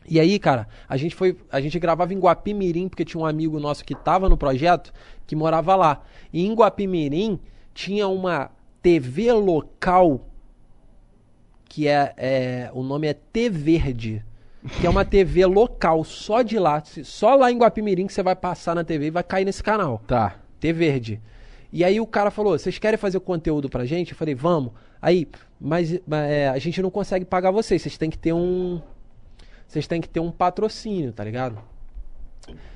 E 0.08 0.20
aí, 0.20 0.40
cara, 0.40 0.68
a 0.88 0.96
gente 0.96 1.16
foi. 1.16 1.38
A 1.52 1.60
gente 1.60 1.78
gravava 1.80 2.14
em 2.14 2.20
Guapimirim, 2.20 2.88
porque 2.88 3.04
tinha 3.04 3.22
um 3.22 3.26
amigo 3.26 3.60
nosso 3.60 3.84
que 3.84 3.94
tava 3.94 4.30
no 4.30 4.38
projeto, 4.38 4.94
que 5.26 5.36
morava 5.36 5.76
lá. 5.76 6.02
E 6.32 6.46
em 6.46 6.54
Guapimirim 6.54 7.40
tinha 7.74 8.08
uma 8.08 8.50
TV 8.82 9.34
local 9.34 10.22
que 11.66 11.88
é, 11.88 12.14
é 12.18 12.72
o 12.74 12.82
nome 12.82 13.08
é 13.08 13.14
T 13.14 13.50
Verde, 13.50 14.24
que 14.80 14.88
é 14.88 14.90
uma 14.90 15.04
TV 15.04 15.46
local 15.46 16.04
só 16.04 16.42
de 16.42 16.58
lá, 16.58 16.82
só 17.04 17.36
lá 17.36 17.52
em 17.52 17.58
Guapimirim 17.58 18.08
que 18.08 18.14
você 18.14 18.24
vai 18.24 18.36
passar 18.36 18.74
na 18.74 18.84
TV 18.84 19.08
e 19.08 19.12
vai 19.12 19.24
cair 19.24 19.46
nesse 19.46 19.62
canal. 19.62 20.02
Tá. 20.08 20.36
T 20.60 20.74
Verde. 20.74 21.22
E 21.72 21.84
aí 21.84 22.00
o 22.00 22.08
cara 22.08 22.32
falou: 22.32 22.58
vocês 22.58 22.80
querem 22.80 22.98
fazer 22.98 23.20
conteúdo 23.20 23.70
pra 23.70 23.86
gente? 23.86 24.12
Eu 24.12 24.18
falei, 24.18 24.34
vamos. 24.34 24.72
Aí, 25.02 25.28
mas 25.60 26.00
é, 26.12 26.50
a 26.50 26.58
gente 26.58 26.82
não 26.82 26.90
consegue 26.90 27.26
pagar 27.26 27.52
vocês, 27.52 27.82
vocês 27.82 27.98
têm 27.98 28.10
que 28.10 28.18
ter 28.18 28.34
um. 28.34 28.82
Vocês 29.68 29.86
têm 29.86 30.00
que 30.00 30.08
ter 30.08 30.20
um 30.20 30.32
patrocínio, 30.32 31.12
tá 31.12 31.24
ligado? 31.24 31.58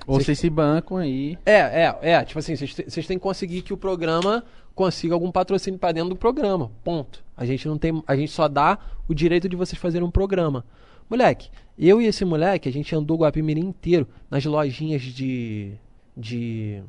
Ou 0.06 0.20
vocês 0.20 0.38
se 0.38 0.50
bancam 0.50 0.98
aí. 0.98 1.38
É, 1.46 1.86
é, 1.86 1.98
é. 2.02 2.26
Tipo 2.26 2.40
assim, 2.40 2.56
vocês 2.56 3.08
têm 3.08 3.18
que 3.18 3.24
conseguir 3.24 3.62
que 3.62 3.74
o 3.74 3.78
programa 3.78 4.44
consiga 4.76 5.14
algum 5.14 5.32
patrocínio 5.32 5.80
pra 5.80 5.92
dentro 5.92 6.10
do 6.10 6.16
programa. 6.16 6.72
Ponto. 6.84 7.24
A 7.38 7.46
gente 7.46 7.68
não 7.68 7.78
tem. 7.78 8.04
A 8.06 8.16
gente 8.16 8.32
só 8.32 8.48
dá 8.48 8.78
o 9.08 9.14
direito 9.14 9.48
de 9.48 9.56
vocês 9.56 9.80
fazerem 9.80 10.06
um 10.06 10.12
programa. 10.12 10.66
Moleque, 11.10 11.50
eu 11.78 12.02
e 12.02 12.06
esse 12.06 12.24
moleque, 12.24 12.70
a 12.70 12.72
gente 12.72 12.96
andou 12.96 13.18
o 13.18 13.22
Guapimirim 13.22 13.62
inteiro 13.62 14.08
nas 14.30 14.44
lojinhas 14.46 15.02
de. 15.02 15.74
de. 16.16 16.82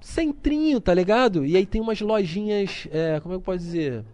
Centrinho, 0.00 0.80
tá 0.80 0.92
ligado? 0.92 1.46
E 1.46 1.56
aí 1.56 1.64
tem 1.64 1.80
umas 1.80 2.00
lojinhas. 2.00 2.86
é, 2.90 3.20
como 3.20 3.34
é 3.34 3.36
que 3.36 3.40
eu 3.40 3.44
posso 3.44 3.58
dizer? 3.58 4.04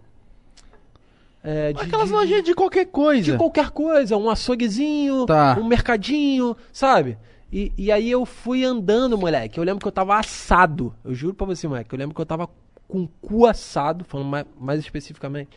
É, 1.42 1.72
de- 1.72 1.80
Aquelas 1.82 2.08
de- 2.08 2.14
lojinhas 2.14 2.42
de 2.44 2.54
qualquer 2.54 2.86
coisa. 2.86 3.32
de 3.32 3.38
qualquer 3.38 3.70
coisa, 3.70 4.16
um 4.16 4.28
açouguezinho, 4.28 5.24
Tá. 5.26 5.56
um 5.58 5.64
mercadinho, 5.64 6.54
sabe? 6.72 7.16
E, 7.52 7.72
e 7.76 7.90
aí 7.90 8.10
eu 8.10 8.24
fui 8.26 8.64
andando, 8.64 9.16
moleque. 9.18 9.58
Eu 9.58 9.64
lembro 9.64 9.80
que 9.80 9.88
eu 9.88 9.92
tava 9.92 10.16
assado. 10.18 10.94
Eu 11.04 11.14
juro 11.14 11.34
pra 11.34 11.46
você, 11.46 11.66
moleque. 11.66 11.92
Eu 11.92 11.98
lembro 11.98 12.14
que 12.14 12.20
eu 12.20 12.26
tava 12.26 12.48
com 12.86 13.02
o 13.04 13.08
cu 13.20 13.46
assado, 13.46 14.04
falando 14.04 14.28
mais, 14.28 14.46
mais 14.58 14.80
especificamente. 14.80 15.48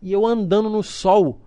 E 0.00 0.12
eu 0.12 0.24
andando 0.24 0.70
no 0.70 0.82
sol, 0.82 1.40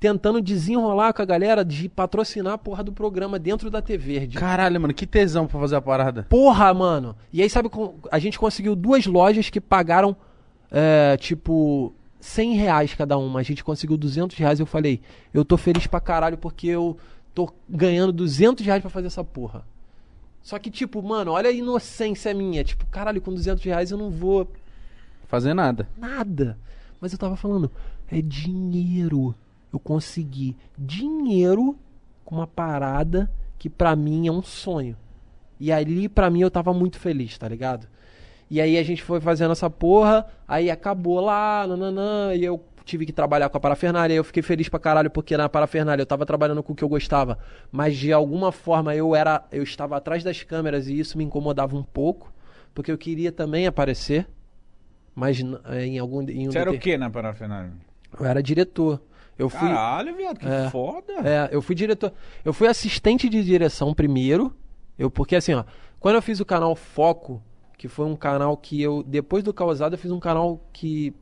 tentando 0.00 0.40
desenrolar 0.42 1.12
com 1.12 1.22
a 1.22 1.24
galera 1.24 1.64
de 1.64 1.88
patrocinar 1.88 2.54
a 2.54 2.58
porra 2.58 2.82
do 2.82 2.92
programa 2.92 3.38
dentro 3.38 3.70
da 3.70 3.80
TV 3.80 4.18
Verde. 4.18 4.36
Caralho, 4.36 4.80
mano, 4.80 4.92
que 4.92 5.06
tesão 5.06 5.46
pra 5.46 5.60
fazer 5.60 5.76
a 5.76 5.80
parada. 5.80 6.26
Porra, 6.28 6.74
mano. 6.74 7.14
E 7.32 7.40
aí, 7.40 7.48
sabe, 7.48 7.70
a 8.10 8.18
gente 8.18 8.38
conseguiu 8.38 8.74
duas 8.74 9.06
lojas 9.06 9.48
que 9.48 9.60
pagaram, 9.60 10.16
é, 10.70 11.16
tipo, 11.18 11.94
100 12.22 12.54
reais 12.54 12.94
cada 12.94 13.18
uma. 13.18 13.40
A 13.40 13.42
gente 13.42 13.64
conseguiu 13.64 13.96
200 13.96 14.36
reais. 14.38 14.60
Eu 14.60 14.66
falei, 14.66 15.00
eu 15.34 15.44
tô 15.44 15.56
feliz 15.56 15.86
pra 15.88 16.00
caralho 16.00 16.38
porque 16.38 16.68
eu 16.68 16.96
tô 17.34 17.52
ganhando 17.68 18.12
200 18.12 18.64
reais 18.64 18.80
pra 18.80 18.88
fazer 18.90 19.08
essa 19.08 19.24
porra. 19.24 19.66
Só 20.40 20.58
que, 20.58 20.70
tipo, 20.70 21.02
mano, 21.02 21.32
olha 21.32 21.50
a 21.50 21.52
inocência 21.52 22.32
minha. 22.32 22.62
Tipo, 22.62 22.86
caralho, 22.86 23.20
com 23.20 23.34
200 23.34 23.62
reais 23.64 23.90
eu 23.90 23.98
não 23.98 24.10
vou 24.10 24.48
Fazer 25.26 25.52
nada. 25.52 25.88
nada. 25.98 26.56
Mas 27.00 27.12
eu 27.12 27.18
tava 27.18 27.36
falando, 27.36 27.70
é 28.08 28.20
dinheiro. 28.22 29.34
Eu 29.72 29.80
consegui 29.80 30.56
dinheiro 30.78 31.76
com 32.24 32.36
uma 32.36 32.46
parada 32.46 33.30
que 33.58 33.68
pra 33.68 33.96
mim 33.96 34.28
é 34.28 34.32
um 34.32 34.42
sonho. 34.42 34.96
E 35.58 35.72
ali 35.72 36.08
pra 36.08 36.30
mim 36.30 36.40
eu 36.40 36.50
tava 36.50 36.72
muito 36.72 36.98
feliz, 36.98 37.36
tá 37.38 37.48
ligado? 37.48 37.88
E 38.52 38.60
aí 38.60 38.76
a 38.76 38.82
gente 38.82 39.02
foi 39.02 39.18
fazendo 39.18 39.52
essa 39.52 39.70
porra, 39.70 40.26
aí 40.46 40.70
acabou 40.70 41.20
lá, 41.20 41.66
nananã, 41.66 42.34
e 42.34 42.44
eu 42.44 42.62
tive 42.84 43.06
que 43.06 43.12
trabalhar 43.12 43.48
com 43.48 43.56
a 43.56 43.60
parafernália, 43.60 44.12
eu 44.12 44.22
fiquei 44.22 44.42
feliz 44.42 44.68
pra 44.68 44.78
caralho 44.78 45.10
porque 45.10 45.34
na 45.38 45.48
parafernália 45.48 46.02
eu 46.02 46.06
tava 46.06 46.26
trabalhando 46.26 46.62
com 46.62 46.74
o 46.74 46.76
que 46.76 46.84
eu 46.84 46.88
gostava, 46.88 47.38
mas 47.70 47.96
de 47.96 48.12
alguma 48.12 48.52
forma 48.52 48.94
eu 48.94 49.16
era, 49.16 49.42
eu 49.50 49.62
estava 49.62 49.96
atrás 49.96 50.22
das 50.22 50.42
câmeras 50.42 50.86
e 50.86 50.98
isso 50.98 51.16
me 51.16 51.24
incomodava 51.24 51.74
um 51.74 51.82
pouco, 51.82 52.30
porque 52.74 52.92
eu 52.92 52.98
queria 52.98 53.32
também 53.32 53.66
aparecer, 53.66 54.28
mas 55.14 55.42
eh, 55.70 55.86
em 55.86 55.98
algum 55.98 56.20
em 56.20 56.48
um 56.48 56.52
Você 56.52 56.58
era 56.58 56.70
o 56.70 56.78
que 56.78 56.98
na 56.98 57.08
parafernália? 57.08 57.72
Eu 58.20 58.26
era 58.26 58.42
diretor. 58.42 59.00
Eu 59.38 59.48
fui 59.48 59.66
Caralho, 59.66 60.14
viado, 60.14 60.38
que 60.38 60.46
É. 60.46 60.68
foda. 60.68 61.14
é, 61.24 61.48
eu 61.50 61.62
fui 61.62 61.74
diretor. 61.74 62.12
Eu 62.44 62.52
fui 62.52 62.68
assistente 62.68 63.30
de 63.30 63.42
direção 63.42 63.94
primeiro. 63.94 64.54
Eu, 64.98 65.10
porque 65.10 65.36
assim, 65.36 65.54
ó, 65.54 65.64
quando 65.98 66.16
eu 66.16 66.22
fiz 66.22 66.38
o 66.38 66.44
canal 66.44 66.76
Foco, 66.76 67.42
que 67.82 67.88
foi 67.88 68.06
um 68.06 68.14
canal 68.14 68.56
que 68.56 68.80
eu. 68.80 69.02
Depois 69.02 69.42
do 69.42 69.52
Causado, 69.52 69.94
eu 69.94 69.98
fiz 69.98 70.12
um 70.12 70.20
canal 70.20 70.60
que. 70.72 71.12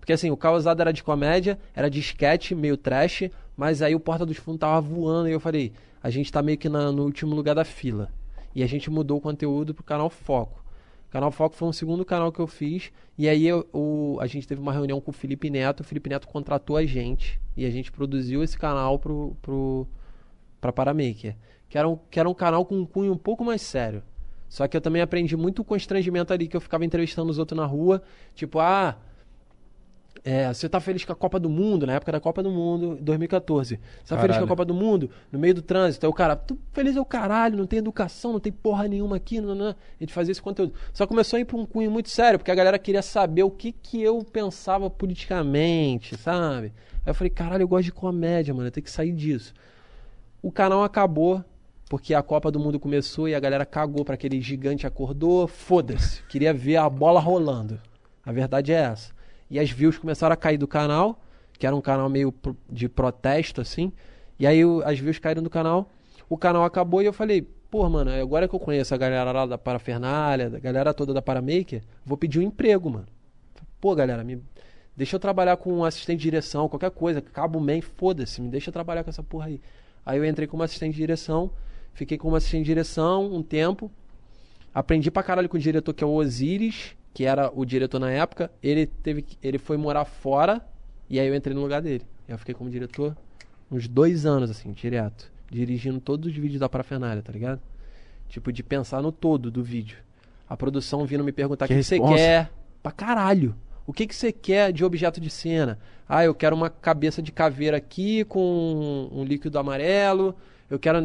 Porque 0.00 0.14
assim, 0.14 0.30
o 0.30 0.36
Causado 0.36 0.80
era 0.80 0.90
de 0.90 1.04
comédia, 1.04 1.58
era 1.74 1.90
de 1.90 2.00
sketch, 2.00 2.52
meio 2.52 2.74
trash, 2.78 3.24
mas 3.54 3.82
aí 3.82 3.94
o 3.94 4.00
Porta 4.00 4.24
dos 4.24 4.38
Fundos 4.38 4.60
tava 4.60 4.80
voando 4.80 5.28
e 5.28 5.32
eu 5.32 5.38
falei, 5.40 5.74
a 6.02 6.08
gente 6.08 6.32
tá 6.32 6.40
meio 6.40 6.56
que 6.56 6.70
na- 6.70 6.90
no 6.90 7.02
último 7.04 7.34
lugar 7.34 7.54
da 7.54 7.66
fila. 7.66 8.08
E 8.54 8.62
a 8.62 8.66
gente 8.66 8.88
mudou 8.88 9.18
o 9.18 9.20
conteúdo 9.20 9.74
pro 9.74 9.84
canal 9.84 10.08
Foco. 10.08 10.64
O 11.06 11.10
canal 11.12 11.30
Foco 11.30 11.54
foi 11.54 11.68
um 11.68 11.72
segundo 11.72 12.02
canal 12.02 12.32
que 12.32 12.40
eu 12.40 12.46
fiz. 12.46 12.90
E 13.18 13.28
aí 13.28 13.46
eu- 13.46 13.68
o, 13.70 14.16
a 14.18 14.26
gente 14.26 14.48
teve 14.48 14.58
uma 14.62 14.72
reunião 14.72 14.98
com 15.02 15.10
o 15.10 15.14
Felipe 15.14 15.50
Neto. 15.50 15.80
O 15.80 15.84
Felipe 15.84 16.08
Neto 16.08 16.26
contratou 16.28 16.78
a 16.78 16.86
gente. 16.86 17.38
E 17.54 17.66
a 17.66 17.70
gente 17.70 17.92
produziu 17.92 18.42
esse 18.42 18.56
canal 18.56 18.98
pro, 18.98 19.36
pro, 19.42 19.86
pra 20.62 20.72
Paramaker. 20.72 21.36
Que 21.68 21.76
era, 21.76 21.86
um, 21.86 21.98
que 22.10 22.18
era 22.18 22.26
um 22.28 22.32
canal 22.34 22.64
com 22.64 22.74
um 22.78 22.86
cunho 22.86 23.12
um 23.12 23.18
pouco 23.18 23.44
mais 23.44 23.60
sério. 23.60 24.02
Só 24.48 24.66
que 24.68 24.76
eu 24.76 24.80
também 24.80 25.02
aprendi 25.02 25.36
muito 25.36 25.64
constrangimento 25.64 26.32
ali, 26.32 26.48
que 26.48 26.56
eu 26.56 26.60
ficava 26.60 26.84
entrevistando 26.84 27.30
os 27.30 27.38
outros 27.38 27.56
na 27.58 27.66
rua. 27.66 28.02
Tipo, 28.34 28.58
ah, 28.60 28.96
é, 30.26 30.52
você 30.52 30.68
tá 30.68 30.80
feliz 30.80 31.04
com 31.04 31.12
a 31.12 31.14
Copa 31.14 31.38
do 31.38 31.48
Mundo, 31.48 31.86
na 31.86 31.92
época 31.92 32.10
da 32.10 32.18
Copa 32.18 32.42
do 32.42 32.50
Mundo, 32.50 32.98
2014. 33.00 33.78
Você 34.02 34.12
tá 34.12 34.20
feliz 34.20 34.20
com 34.20 34.22
a 34.22 34.26
Caralho. 34.26 34.48
Copa 34.48 34.64
do 34.64 34.74
Mundo, 34.74 35.08
no 35.30 35.38
meio 35.38 35.54
do 35.54 35.62
trânsito. 35.62 36.04
Aí 36.04 36.10
o 36.10 36.12
cara, 36.12 36.34
tu 36.34 36.58
feliz 36.72 36.96
é 36.96 37.00
o 37.00 37.04
caralho, 37.04 37.56
não 37.56 37.64
tem 37.64 37.78
educação, 37.78 38.32
não 38.32 38.40
tem 38.40 38.52
porra 38.52 38.88
nenhuma 38.88 39.14
aqui, 39.14 39.40
não, 39.40 39.54
não. 39.54 39.68
A 39.68 39.74
gente 40.00 40.12
fazia 40.12 40.32
esse 40.32 40.42
conteúdo. 40.42 40.74
Só 40.92 41.06
começou 41.06 41.36
a 41.36 41.40
ir 41.40 41.44
pra 41.44 41.56
um 41.56 41.64
cunho 41.64 41.92
muito 41.92 42.10
sério, 42.10 42.40
porque 42.40 42.50
a 42.50 42.56
galera 42.56 42.76
queria 42.76 43.02
saber 43.02 43.44
o 43.44 43.50
que 43.52 43.70
que 43.70 44.02
eu 44.02 44.18
pensava 44.24 44.90
politicamente, 44.90 46.16
sabe? 46.18 46.72
Aí 47.04 47.10
eu 47.10 47.14
falei, 47.14 47.30
caralho, 47.30 47.62
eu 47.62 47.68
gosto 47.68 47.84
de 47.84 47.92
comédia, 47.92 48.52
mano, 48.52 48.66
eu 48.66 48.72
tenho 48.72 48.82
que 48.82 48.90
sair 48.90 49.12
disso. 49.12 49.54
O 50.42 50.50
canal 50.50 50.82
acabou, 50.82 51.44
porque 51.88 52.14
a 52.14 52.22
Copa 52.22 52.50
do 52.50 52.58
Mundo 52.58 52.80
começou 52.80 53.28
e 53.28 53.34
a 53.34 53.40
galera 53.40 53.64
cagou 53.64 54.04
pra 54.04 54.14
aquele 54.14 54.40
gigante 54.40 54.86
acordou, 54.86 55.46
foda-se. 55.46 56.22
Queria 56.24 56.52
ver 56.52 56.76
a 56.76 56.88
bola 56.88 57.20
rolando. 57.20 57.80
A 58.24 58.32
verdade 58.32 58.72
é 58.72 58.76
essa. 58.76 59.12
E 59.48 59.58
as 59.58 59.70
views 59.70 59.96
começaram 59.96 60.32
a 60.32 60.36
cair 60.36 60.58
do 60.58 60.66
canal, 60.66 61.20
que 61.58 61.66
era 61.66 61.74
um 61.74 61.80
canal 61.80 62.08
meio 62.08 62.34
de 62.68 62.88
protesto, 62.88 63.60
assim. 63.60 63.92
E 64.38 64.46
aí 64.46 64.60
as 64.84 64.98
views 64.98 65.18
caíram 65.18 65.42
do 65.42 65.48
canal, 65.48 65.88
o 66.28 66.36
canal 66.36 66.64
acabou 66.64 67.00
e 67.00 67.06
eu 67.06 67.12
falei, 67.12 67.42
pô, 67.70 67.88
mano, 67.88 68.10
agora 68.10 68.48
que 68.48 68.54
eu 68.54 68.60
conheço 68.60 68.92
a 68.92 68.98
galera 68.98 69.30
lá 69.30 69.46
da 69.46 69.56
Parafernália, 69.56 70.50
da 70.50 70.58
galera 70.58 70.92
toda 70.92 71.14
da 71.14 71.22
Paramaker, 71.22 71.82
vou 72.04 72.16
pedir 72.18 72.40
um 72.40 72.42
emprego, 72.42 72.90
mano. 72.90 73.06
Pô, 73.80 73.94
galera, 73.94 74.24
me 74.24 74.42
deixa 74.96 75.16
eu 75.16 75.20
trabalhar 75.20 75.56
com 75.56 75.72
um 75.72 75.84
assistente 75.84 76.18
de 76.18 76.24
direção, 76.24 76.68
qualquer 76.68 76.90
coisa, 76.90 77.20
cabo 77.20 77.60
man, 77.60 77.80
foda-se, 77.80 78.40
me 78.40 78.48
deixa 78.48 78.72
trabalhar 78.72 79.04
com 79.04 79.10
essa 79.10 79.22
porra 79.22 79.46
aí. 79.46 79.60
Aí 80.04 80.18
eu 80.18 80.24
entrei 80.24 80.48
como 80.48 80.62
assistente 80.62 80.92
de 80.92 80.98
direção, 80.98 81.50
fiquei 81.96 82.16
como 82.16 82.36
assistente 82.36 82.60
de 82.62 82.66
direção 82.66 83.26
um 83.34 83.42
tempo, 83.42 83.90
aprendi 84.72 85.10
pra 85.10 85.22
caralho 85.22 85.48
com 85.48 85.56
o 85.56 85.60
diretor 85.60 85.92
que 85.92 86.04
é 86.04 86.06
o 86.06 86.10
Osiris, 86.14 86.94
que 87.12 87.24
era 87.24 87.50
o 87.54 87.64
diretor 87.64 87.98
na 87.98 88.10
época, 88.10 88.50
ele 88.62 88.86
teve 88.86 89.22
que- 89.22 89.36
ele 89.42 89.58
foi 89.58 89.76
morar 89.76 90.04
fora 90.04 90.64
e 91.08 91.18
aí 91.18 91.26
eu 91.26 91.34
entrei 91.34 91.54
no 91.54 91.62
lugar 91.62 91.80
dele. 91.82 92.04
Eu 92.28 92.36
fiquei 92.38 92.54
como 92.54 92.68
diretor 92.70 93.16
uns 93.70 93.88
dois 93.88 94.26
anos, 94.26 94.50
assim, 94.50 94.70
direto, 94.72 95.30
dirigindo 95.50 95.98
todos 95.98 96.28
os 96.30 96.34
vídeos 96.36 96.60
da 96.60 96.68
parafernália, 96.68 97.22
tá 97.22 97.32
ligado? 97.32 97.60
Tipo, 98.28 98.52
de 98.52 98.62
pensar 98.62 99.00
no 99.02 99.10
todo 99.10 99.50
do 99.50 99.62
vídeo. 99.62 99.98
A 100.48 100.56
produção 100.56 101.06
vindo 101.06 101.24
me 101.24 101.32
perguntar 101.32 101.64
o 101.64 101.68
Que 101.68 101.74
que, 101.76 101.82
você 101.82 101.96
responsa. 101.96 102.16
quer. 102.16 102.50
Pra 102.82 102.92
caralho. 102.92 103.56
O 103.86 103.92
que, 103.92 104.06
que 104.06 104.14
você 104.14 104.30
quer 104.32 104.72
de 104.72 104.84
objeto 104.84 105.20
de 105.20 105.30
cena? 105.30 105.78
Ah, 106.08 106.24
eu 106.24 106.34
quero 106.34 106.54
uma 106.54 106.68
cabeça 106.68 107.22
de 107.22 107.32
caveira 107.32 107.76
aqui 107.76 108.24
com 108.24 109.08
um 109.12 109.24
líquido 109.24 109.58
amarelo. 109.58 110.36
Eu 110.68 110.78
quero. 110.78 110.98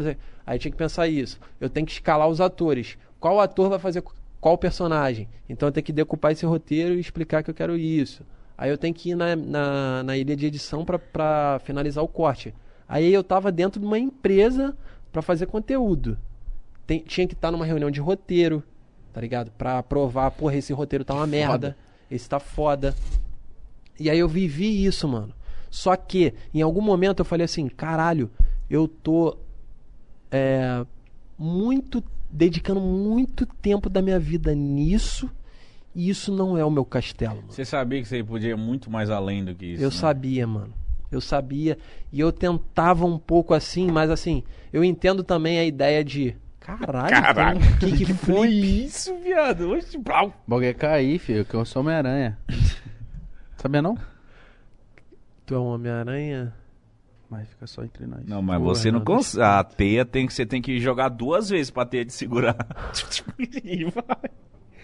Aí 0.46 0.58
tinha 0.58 0.72
que 0.72 0.78
pensar 0.78 1.08
isso. 1.08 1.40
Eu 1.60 1.70
tenho 1.70 1.86
que 1.86 1.92
escalar 1.92 2.28
os 2.28 2.42
atores. 2.42 2.98
Qual 3.20 3.40
ator 3.40 3.70
vai 3.70 3.80
fazer 3.80 4.04
qual 4.40 4.58
personagem? 4.58 5.28
Então 5.48 5.68
eu 5.68 5.72
tenho 5.72 5.84
que 5.84 5.94
decupar 5.94 6.32
esse 6.32 6.46
roteiro 6.46 6.96
e 6.96 7.00
explicar 7.00 7.44
que 7.44 7.50
eu 7.50 7.54
quero 7.54 7.78
isso. 7.78 8.24
Aí 8.58 8.70
eu 8.70 8.78
tenho 8.78 8.94
que 8.94 9.12
ir 9.12 9.16
na, 9.16 9.36
na, 9.36 10.04
na 10.04 10.18
ilha 10.18 10.36
de 10.36 10.46
edição 10.46 10.84
pra- 10.86 10.98
pra 11.00 11.60
finalizar 11.64 12.04
o 12.04 12.08
corte. 12.08 12.54
Aí 12.88 13.14
eu 13.14 13.24
tava 13.24 13.52
dentro 13.52 13.80
de 13.80 13.86
uma 13.86 13.98
empresa 14.00 14.76
pra 15.12 15.22
fazer 15.22 15.46
conteúdo. 15.46 16.18
Tem- 16.88 17.00
tinha 17.00 17.28
que 17.28 17.34
estar 17.34 17.52
numa 17.52 17.66
reunião 17.66 17.90
de 17.92 18.00
roteiro, 18.00 18.64
tá 19.14 19.22
ligado? 19.22 19.52
Pra 19.52 19.78
aprovar, 19.80 20.32
porra, 20.32 20.56
esse 20.56 20.74
roteiro 20.74 21.06
tá 21.06 21.14
uma 21.14 21.28
merda, 21.28 21.78
esse 22.10 22.28
tá 22.28 22.40
foda. 22.40 22.96
E 24.00 24.10
aí 24.10 24.18
eu 24.20 24.28
vivi 24.28 24.84
isso, 24.86 25.08
mano. 25.08 25.34
Só 25.70 25.96
que, 25.96 26.34
em 26.54 26.62
algum 26.62 26.82
momento 26.82 27.20
eu 27.20 27.26
falei 27.26 27.46
assim, 27.46 27.68
caralho, 27.70 28.30
eu 28.70 28.88
tô 28.88 29.38
é, 30.32 30.86
muito, 31.38 32.04
dedicando 32.30 32.80
muito 32.80 33.46
tempo 33.46 33.90
da 33.90 34.02
minha 34.02 34.20
vida 34.20 34.56
nisso, 34.56 35.30
e 35.94 36.10
isso 36.10 36.34
não 36.34 36.58
é 36.58 36.64
o 36.64 36.72
meu 36.72 36.86
castelo, 36.86 37.36
mano. 37.36 37.52
Você 37.52 37.66
sabia 37.66 38.02
que 38.02 38.08
você 38.08 38.24
podia 38.24 38.52
ir 38.52 38.58
muito 38.58 38.90
mais 38.90 39.10
além 39.10 39.44
do 39.44 39.54
que 39.54 39.66
isso. 39.66 39.84
Eu 39.84 39.90
né? 39.90 39.96
sabia, 39.96 40.48
mano. 40.48 40.74
Eu 41.12 41.20
sabia. 41.20 41.78
E 42.12 42.20
eu 42.20 42.32
tentava 42.32 43.06
um 43.06 43.20
pouco 43.20 43.54
assim, 43.54 43.92
mas 43.92 44.10
assim, 44.10 44.44
eu 44.72 44.84
entendo 44.84 45.24
também 45.24 45.60
a 45.60 45.66
ideia 45.66 46.04
de. 46.04 46.36
Caralho, 46.62 47.10
Caraca, 47.10 47.60
tem 47.80 47.94
um 47.94 47.98
kick 47.98 48.14
Foi 48.14 48.48
isso, 48.48 49.14
viado. 49.18 49.78
Blau. 50.00 50.28
O 50.28 50.50
bagulho 50.50 50.68
é 50.68 50.74
cair, 50.74 51.20
filho, 51.20 51.44
que 51.44 51.54
eu 51.54 51.66
sou 51.66 51.82
Homem-Aranha. 51.82 52.38
Sabia 53.58 53.82
não? 53.82 53.98
tu 55.46 55.56
é 55.56 55.60
um 55.60 55.66
Homem-Aranha? 55.66 56.54
Mas 57.32 57.48
fica 57.48 57.66
só 57.66 57.82
entre 57.82 58.06
nós. 58.06 58.26
Não, 58.28 58.42
mas 58.42 58.60
Porra, 58.60 58.76
você 58.76 58.92
não 58.92 59.00
não. 59.00 59.06
consegue. 59.06 59.42
A 59.42 59.64
teia 59.64 60.04
tem 60.06 60.28
que 60.28 60.34
você 60.34 60.46
tem 60.46 60.62
que 60.62 60.78
jogar 60.82 61.08
duas 61.08 61.50
vezes 61.50 61.72
pra 61.72 61.86
teia 61.86 62.04
de 62.04 62.12
segurar. 62.12 62.58
E 63.64 63.86
vai. 63.86 64.30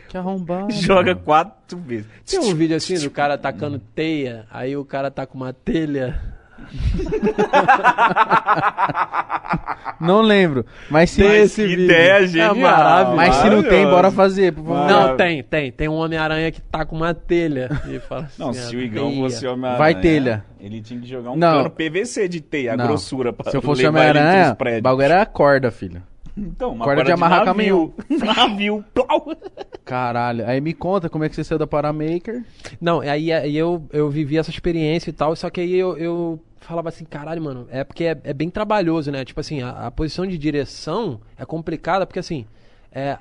Que 0.07 0.17
arrombado. 0.17 0.71
Joga 0.71 1.13
quatro 1.13 1.77
vezes. 1.79 2.07
Tem 2.25 2.39
um 2.39 2.55
vídeo 2.55 2.77
assim 2.77 2.97
do 2.97 3.11
cara 3.11 3.33
atacando 3.33 3.77
teia, 3.77 4.47
aí 4.49 4.77
o 4.77 4.85
cara 4.85 5.11
tá 5.11 5.25
com 5.25 5.35
uma 5.37 5.51
telha. 5.51 6.36
Não 9.99 10.21
lembro. 10.21 10.63
Mas 10.91 11.09
se, 11.09 11.23
Mas 11.23 11.33
esse 11.33 11.65
vídeo. 11.65 11.85
ideia 11.85 12.23
É 12.23 12.27
genial. 12.27 12.55
maravilhoso. 12.55 13.15
mas 13.15 13.35
se 13.35 13.49
não 13.49 13.63
tem, 13.63 13.85
bora 13.85 14.11
fazer. 14.11 14.53
Por 14.53 14.63
favor. 14.63 14.75
Maravilhoso. 14.79 15.07
Não, 15.09 15.17
tem, 15.17 15.43
tem. 15.43 15.71
Tem 15.71 15.87
um 15.89 15.95
Homem-Aranha 15.95 16.51
que 16.51 16.61
tá 16.61 16.85
com 16.85 16.95
uma 16.95 17.13
telha. 17.15 17.69
E 17.89 17.97
fala 17.99 18.25
assim, 18.25 18.41
Não, 18.41 18.49
"Ah, 18.49 18.53
se 18.53 18.75
o 18.75 18.81
Igão 18.81 19.09
teia." 19.09 19.21
fosse 19.23 19.47
Homem-Aranha. 19.47 19.77
Vai 19.79 19.95
telha. 19.99 20.45
Ele 20.59 20.81
tinha 20.81 20.99
que 20.99 21.07
jogar 21.07 21.31
um 21.31 21.35
Não. 21.35 21.57
cano 21.63 21.69
PVC 21.71 22.27
de 22.27 22.41
teia, 22.41 22.73
a 22.73 22.77
Não. 22.77 22.85
grossura 22.87 23.33
pra 23.33 23.49
Se 23.49 23.57
eu 23.57 23.61
fosse 23.61 23.85
Homem-Aranha, 23.87 24.55
os 24.59 24.77
o 24.77 24.81
bagulho 24.81 25.03
era 25.05 25.25
corda, 25.25 25.71
filho. 25.71 26.01
Então, 26.37 26.73
uma 26.73 26.85
corda 26.85 27.03
de 27.03 27.11
amarrar 27.11 27.43
caminhão. 27.45 27.91
Navio. 28.23 28.85
plau. 28.93 29.35
Caralho. 29.83 30.45
Aí 30.47 30.61
me 30.61 30.73
conta 30.73 31.09
como 31.09 31.23
é 31.23 31.29
que 31.29 31.35
você 31.35 31.43
saiu 31.43 31.57
da 31.57 31.65
Paramaker. 31.65 32.43
Não, 32.79 32.99
aí, 32.99 33.33
aí 33.33 33.57
eu, 33.57 33.83
eu 33.91 34.07
vivi 34.11 34.37
essa 34.37 34.51
experiência 34.51 35.09
e 35.09 35.13
tal, 35.13 35.35
só 35.35 35.49
que 35.49 35.59
aí 35.61 35.73
eu, 35.73 35.97
eu 35.97 36.39
falava 36.67 36.89
assim, 36.89 37.05
caralho, 37.05 37.41
mano, 37.41 37.67
é 37.69 37.83
porque 37.83 38.03
é, 38.03 38.19
é 38.23 38.33
bem 38.33 38.49
trabalhoso, 38.49 39.11
né? 39.11 39.23
Tipo 39.23 39.39
assim, 39.39 39.61
a, 39.61 39.87
a 39.87 39.91
posição 39.91 40.25
de 40.27 40.37
direção 40.37 41.21
é 41.37 41.45
complicada, 41.45 42.05
porque 42.05 42.19
assim, 42.19 42.45
é, 42.91 43.17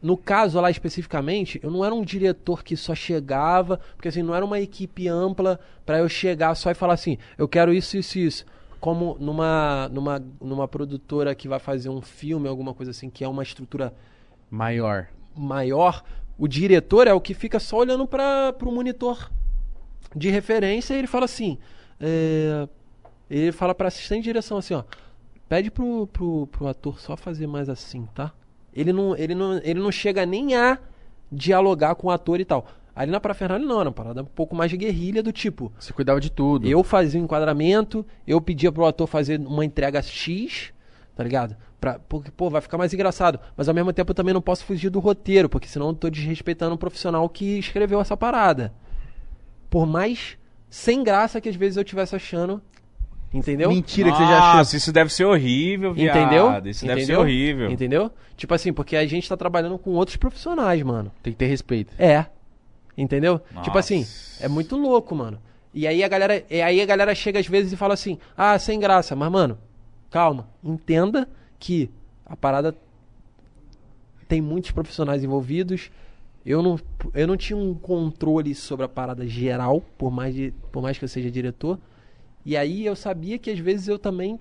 no 0.00 0.16
caso 0.16 0.60
lá 0.60 0.70
especificamente, 0.70 1.58
eu 1.62 1.70
não 1.70 1.84
era 1.84 1.94
um 1.94 2.04
diretor 2.04 2.62
que 2.62 2.76
só 2.76 2.94
chegava, 2.94 3.80
porque 3.96 4.08
assim, 4.08 4.22
não 4.22 4.34
era 4.34 4.44
uma 4.44 4.60
equipe 4.60 5.08
ampla 5.08 5.58
pra 5.84 5.98
eu 5.98 6.08
chegar 6.08 6.54
só 6.54 6.70
e 6.70 6.74
falar 6.74 6.94
assim, 6.94 7.18
eu 7.36 7.48
quero 7.48 7.72
isso, 7.72 7.96
isso, 7.96 8.18
isso. 8.18 8.46
Como 8.80 9.16
numa, 9.18 9.88
numa, 9.90 10.22
numa 10.40 10.68
produtora 10.68 11.34
que 11.34 11.48
vai 11.48 11.58
fazer 11.58 11.88
um 11.88 12.02
filme, 12.02 12.48
alguma 12.48 12.74
coisa 12.74 12.90
assim, 12.90 13.08
que 13.08 13.24
é 13.24 13.28
uma 13.28 13.42
estrutura 13.42 13.94
Maior. 14.50 15.08
maior, 15.34 16.04
o 16.38 16.46
diretor 16.46 17.06
é 17.06 17.12
o 17.12 17.20
que 17.20 17.32
fica 17.32 17.58
só 17.58 17.78
olhando 17.78 18.06
para 18.06 18.54
o 18.62 18.70
monitor 18.70 19.30
de 20.14 20.30
referência 20.30 20.94
e 20.94 20.98
ele 20.98 21.06
fala 21.06 21.24
assim, 21.24 21.58
é, 21.98 22.68
ele 23.38 23.52
fala 23.52 23.74
para 23.74 23.88
assistente 23.88 24.22
de 24.22 24.30
direção 24.30 24.58
assim, 24.58 24.74
ó, 24.74 24.84
pede 25.48 25.70
pro, 25.70 26.06
pro, 26.06 26.46
pro 26.46 26.66
ator 26.66 27.00
só 27.00 27.16
fazer 27.16 27.46
mais 27.46 27.68
assim, 27.68 28.06
tá? 28.14 28.32
Ele 28.72 28.92
não, 28.92 29.16
ele 29.16 29.34
não, 29.34 29.58
ele 29.58 29.80
não 29.80 29.92
chega 29.92 30.26
nem 30.26 30.54
a 30.54 30.78
dialogar 31.30 31.94
com 31.94 32.08
o 32.08 32.10
ator 32.10 32.40
e 32.40 32.44
tal. 32.44 32.66
Ali 32.94 33.10
na 33.10 33.18
Parafernália 33.18 33.66
não, 33.66 33.80
era 33.80 33.88
uma 33.88 33.94
parada 33.94 34.22
um 34.22 34.26
pouco 34.26 34.54
mais 34.54 34.70
de 34.70 34.76
guerrilha 34.76 35.22
do 35.22 35.32
tipo, 35.32 35.72
Você 35.78 35.92
cuidava 35.92 36.20
de 36.20 36.30
tudo. 36.30 36.66
eu 36.68 36.82
fazia 36.84 37.20
o 37.20 37.24
enquadramento, 37.24 38.06
eu 38.26 38.40
pedia 38.40 38.70
pro 38.70 38.86
ator 38.86 39.08
fazer 39.08 39.40
uma 39.40 39.64
entrega 39.64 40.00
X, 40.00 40.72
tá 41.16 41.24
ligado? 41.24 41.56
Pra, 41.80 41.98
porque, 41.98 42.30
pô, 42.30 42.48
vai 42.48 42.60
ficar 42.60 42.78
mais 42.78 42.94
engraçado. 42.94 43.40
Mas 43.56 43.68
ao 43.68 43.74
mesmo 43.74 43.92
tempo 43.92 44.12
eu 44.12 44.14
também 44.14 44.32
não 44.32 44.40
posso 44.40 44.64
fugir 44.64 44.90
do 44.90 45.00
roteiro, 45.00 45.48
porque 45.48 45.66
senão 45.66 45.88
eu 45.88 45.94
tô 45.94 46.08
desrespeitando 46.08 46.74
o 46.76 46.78
profissional 46.78 47.28
que 47.28 47.58
escreveu 47.58 48.00
essa 48.00 48.16
parada. 48.16 48.72
Por 49.68 49.86
mais 49.86 50.38
sem 50.70 51.02
graça 51.02 51.40
que 51.40 51.48
às 51.48 51.56
vezes 51.56 51.76
eu 51.76 51.84
tivesse 51.84 52.14
achando. 52.14 52.62
Entendeu? 53.34 53.68
Mentira 53.68 54.12
que 54.12 54.16
você 54.16 54.22
já 54.22 54.38
achou. 54.38 54.58
Nossa, 54.58 54.76
isso 54.76 54.92
deve 54.92 55.12
ser 55.12 55.24
horrível, 55.24 55.92
viado. 55.92 56.16
Entendeu? 56.16 56.70
Isso 56.70 56.86
deve 56.86 57.00
ser 57.00 57.04
Entendeu? 57.04 57.20
horrível. 57.20 57.70
Entendeu? 57.70 58.10
Tipo 58.36 58.54
assim, 58.54 58.72
porque 58.72 58.96
a 58.96 59.04
gente 59.06 59.28
tá 59.28 59.36
trabalhando 59.36 59.76
com 59.76 59.90
outros 59.90 60.16
profissionais, 60.16 60.80
mano. 60.82 61.10
Tem 61.20 61.32
que 61.32 61.38
ter 61.38 61.46
respeito. 61.46 61.92
É. 61.98 62.26
Entendeu? 62.96 63.40
Nossa. 63.50 63.64
Tipo 63.64 63.76
assim, 63.76 64.06
é 64.40 64.46
muito 64.46 64.76
louco, 64.76 65.16
mano. 65.16 65.40
E 65.74 65.84
aí 65.88 66.04
a 66.04 66.08
galera, 66.08 66.44
e 66.48 66.62
aí 66.62 66.80
a 66.80 66.86
galera 66.86 67.12
chega 67.12 67.40
às 67.40 67.46
vezes 67.48 67.72
e 67.72 67.76
fala 67.76 67.94
assim: 67.94 68.18
"Ah, 68.36 68.56
sem 68.56 68.78
graça". 68.78 69.16
Mas 69.16 69.32
mano, 69.32 69.58
calma, 70.08 70.48
entenda 70.62 71.28
que 71.58 71.90
a 72.24 72.36
parada 72.36 72.72
tem 74.28 74.40
muitos 74.40 74.70
profissionais 74.70 75.24
envolvidos. 75.24 75.90
Eu 76.46 76.62
não, 76.62 76.78
eu 77.14 77.26
não 77.26 77.36
tinha 77.36 77.56
um 77.56 77.74
controle 77.74 78.54
sobre 78.54 78.84
a 78.84 78.88
parada 78.88 79.26
geral, 79.26 79.82
por 79.98 80.12
mais, 80.12 80.34
de, 80.34 80.54
por 80.70 80.82
mais 80.82 80.96
que 80.96 81.04
eu 81.04 81.08
seja 81.08 81.30
diretor. 81.30 81.78
E 82.44 82.56
aí 82.56 82.84
eu 82.84 82.94
sabia 82.94 83.38
que 83.38 83.50
às 83.50 83.58
vezes 83.58 83.88
eu 83.88 83.98
também, 83.98 84.38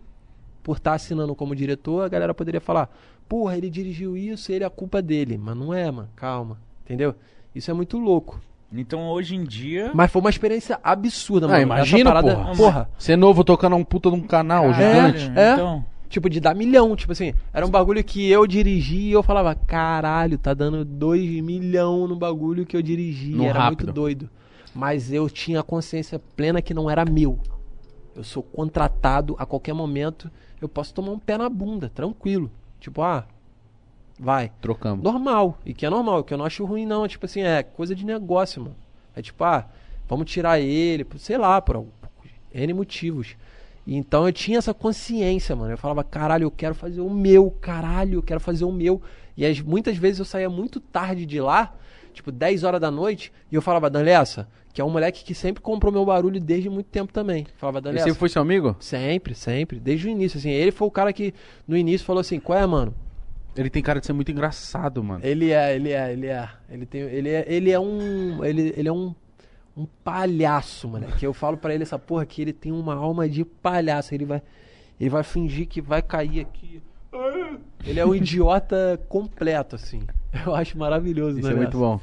por 0.61 0.77
estar 0.77 0.93
assinando 0.93 1.33
como 1.35 1.55
diretor, 1.55 2.01
a 2.03 2.09
galera 2.09 2.33
poderia 2.33 2.61
falar: 2.61 2.89
porra, 3.27 3.57
ele 3.57 3.69
dirigiu 3.69 4.17
isso, 4.17 4.51
ele 4.51 4.63
é 4.63 4.67
a 4.67 4.69
culpa 4.69 5.01
dele. 5.01 5.37
Mas 5.37 5.55
não 5.55 5.73
é, 5.73 5.89
mano, 5.89 6.09
calma. 6.15 6.57
Entendeu? 6.83 7.15
Isso 7.55 7.71
é 7.71 7.73
muito 7.73 7.97
louco. 7.97 8.41
Então 8.75 9.07
hoje 9.09 9.35
em 9.35 9.43
dia. 9.43 9.91
Mas 9.93 10.11
foi 10.11 10.19
uma 10.19 10.29
experiência 10.29 10.79
absurda, 10.83 11.45
Ah, 11.45 11.49
mano. 11.51 11.61
imagina, 11.61 12.09
parada, 12.09 12.35
porra. 12.35 12.55
porra. 12.55 12.89
Ser 12.97 13.15
novo 13.15 13.43
tocando 13.43 13.75
um 13.75 13.83
puta 13.83 14.09
de 14.09 14.15
um 14.15 14.21
canal 14.21 14.69
Caralho, 14.71 15.17
gigante. 15.19 15.39
É. 15.39 15.53
Então, 15.53 15.85
Tipo, 16.09 16.29
de 16.29 16.39
dar 16.39 16.53
milhão. 16.53 16.95
Tipo 16.95 17.11
assim, 17.11 17.33
era 17.51 17.65
um 17.65 17.69
bagulho 17.71 18.03
que 18.03 18.29
eu 18.29 18.45
dirigi 18.45 18.97
e 19.07 19.11
eu 19.11 19.23
falava, 19.23 19.55
caralho, 19.55 20.37
tá 20.37 20.53
dando 20.53 20.85
dois 20.85 21.27
milhão 21.41 22.07
no 22.07 22.15
bagulho 22.15 22.67
que 22.67 22.77
eu 22.77 22.83
dirigi. 22.83 23.31
No 23.31 23.45
era 23.45 23.57
rápido. 23.57 23.85
muito 23.85 23.95
doido. 23.95 24.29
Mas 24.75 25.11
eu 25.11 25.27
tinha 25.27 25.61
a 25.61 25.63
consciência 25.63 26.19
plena 26.35 26.61
que 26.61 26.71
não 26.71 26.87
era 26.87 27.03
meu. 27.03 27.39
Eu 28.15 28.23
sou 28.23 28.43
contratado 28.43 29.35
a 29.39 29.45
qualquer 29.45 29.73
momento. 29.73 30.29
Eu 30.61 30.69
posso 30.69 30.93
tomar 30.93 31.11
um 31.11 31.19
pé 31.19 31.37
na 31.37 31.49
bunda, 31.49 31.89
tranquilo. 31.89 32.49
Tipo, 32.79 33.01
ah, 33.01 33.25
vai. 34.19 34.51
Trocamos. 34.61 35.03
Normal. 35.03 35.57
E 35.65 35.73
que 35.73 35.85
é 35.85 35.89
normal, 35.89 36.23
que 36.23 36.33
eu 36.33 36.37
não 36.37 36.45
acho 36.45 36.63
ruim, 36.65 36.85
não. 36.85 37.07
Tipo 37.07 37.25
assim, 37.25 37.41
é 37.41 37.63
coisa 37.63 37.95
de 37.95 38.05
negócio, 38.05 38.61
mano. 38.61 38.75
É 39.15 39.21
tipo, 39.21 39.43
ah, 39.43 39.67
vamos 40.07 40.29
tirar 40.29 40.59
ele, 40.59 41.05
sei 41.17 41.37
lá, 41.37 41.61
por 41.61 41.75
algum- 41.77 41.89
N 42.53 42.73
motivos. 42.73 43.35
E 43.85 43.95
Então 43.95 44.25
eu 44.27 44.31
tinha 44.33 44.57
essa 44.59 44.73
consciência, 44.73 45.55
mano. 45.55 45.71
Eu 45.73 45.77
falava, 45.77 46.03
caralho, 46.03 46.43
eu 46.45 46.51
quero 46.51 46.75
fazer 46.75 47.01
o 47.01 47.09
meu, 47.09 47.51
caralho, 47.51 48.19
eu 48.19 48.23
quero 48.23 48.39
fazer 48.39 48.63
o 48.63 48.71
meu. 48.71 49.01
E 49.35 49.45
as, 49.45 49.59
muitas 49.59 49.97
vezes 49.97 50.19
eu 50.19 50.25
saía 50.25 50.49
muito 50.49 50.79
tarde 50.79 51.25
de 51.25 51.41
lá, 51.41 51.73
tipo 52.13 52.31
10 52.31 52.63
horas 52.63 52.79
da 52.79 52.89
noite, 52.89 53.31
e 53.51 53.55
eu 53.55 53.61
falava, 53.61 53.89
Danlessa, 53.89 54.47
que 54.73 54.81
é 54.81 54.85
um 54.85 54.89
moleque 54.89 55.23
que 55.23 55.35
sempre 55.35 55.61
comprou 55.61 55.91
meu 55.91 56.05
barulho 56.05 56.39
desde 56.39 56.69
muito 56.69 56.87
tempo 56.87 57.13
também. 57.13 57.45
Falava, 57.57 57.77
Ele 57.77 57.83
Danlessa. 57.83 58.05
sempre 58.05 58.19
foi 58.19 58.29
seu 58.29 58.41
amigo? 58.41 58.75
Sempre, 58.79 59.35
sempre. 59.35 59.79
Desde 59.79 60.07
o 60.07 60.09
início, 60.09 60.37
assim. 60.37 60.49
Ele 60.49 60.71
foi 60.71 60.87
o 60.87 60.91
cara 60.91 61.13
que 61.13 61.33
no 61.67 61.77
início 61.77 62.05
falou 62.05 62.21
assim, 62.21 62.39
qual 62.39 62.57
é, 62.57 62.65
mano? 62.65 62.93
Ele 63.55 63.69
tem 63.69 63.83
cara 63.83 63.99
de 63.99 64.05
ser 64.05 64.13
muito 64.13 64.31
engraçado, 64.31 65.03
mano. 65.03 65.23
Ele 65.23 65.51
é, 65.51 65.75
ele 65.75 65.91
é, 65.91 66.11
ele 66.11 66.27
é. 66.27 66.49
Ele 66.69 66.85
tem, 66.85 67.01
ele 67.01 67.29
é, 67.29 67.45
ele 67.47 67.71
é 67.71 67.79
um, 67.79 68.43
ele, 68.43 68.73
ele 68.75 68.89
é 68.89 68.91
um, 68.91 69.13
um 69.77 69.85
palhaço, 70.03 70.89
mano. 70.89 71.05
Que 71.19 71.27
eu 71.27 71.33
falo 71.33 71.55
pra 71.55 71.73
ele 71.73 71.83
essa 71.83 71.99
porra 71.99 72.25
que 72.25 72.41
ele 72.41 72.51
tem 72.51 72.71
uma 72.71 72.95
alma 72.95 73.29
de 73.29 73.45
palhaço. 73.45 74.15
Ele 74.15 74.25
vai, 74.25 74.41
ele 74.99 75.09
vai 75.09 75.21
fingir 75.23 75.67
que 75.67 75.81
vai 75.81 76.01
cair 76.01 76.39
aqui. 76.39 76.81
Ele 77.85 77.99
é 77.99 78.05
um 78.05 78.15
idiota 78.15 78.99
completo, 79.07 79.75
assim. 79.75 80.01
Eu 80.45 80.55
acho 80.55 80.77
maravilhoso, 80.77 81.39
Isso 81.39 81.47
né? 81.47 81.53
é 81.53 81.57
muito 81.57 81.77
bom. 81.77 81.99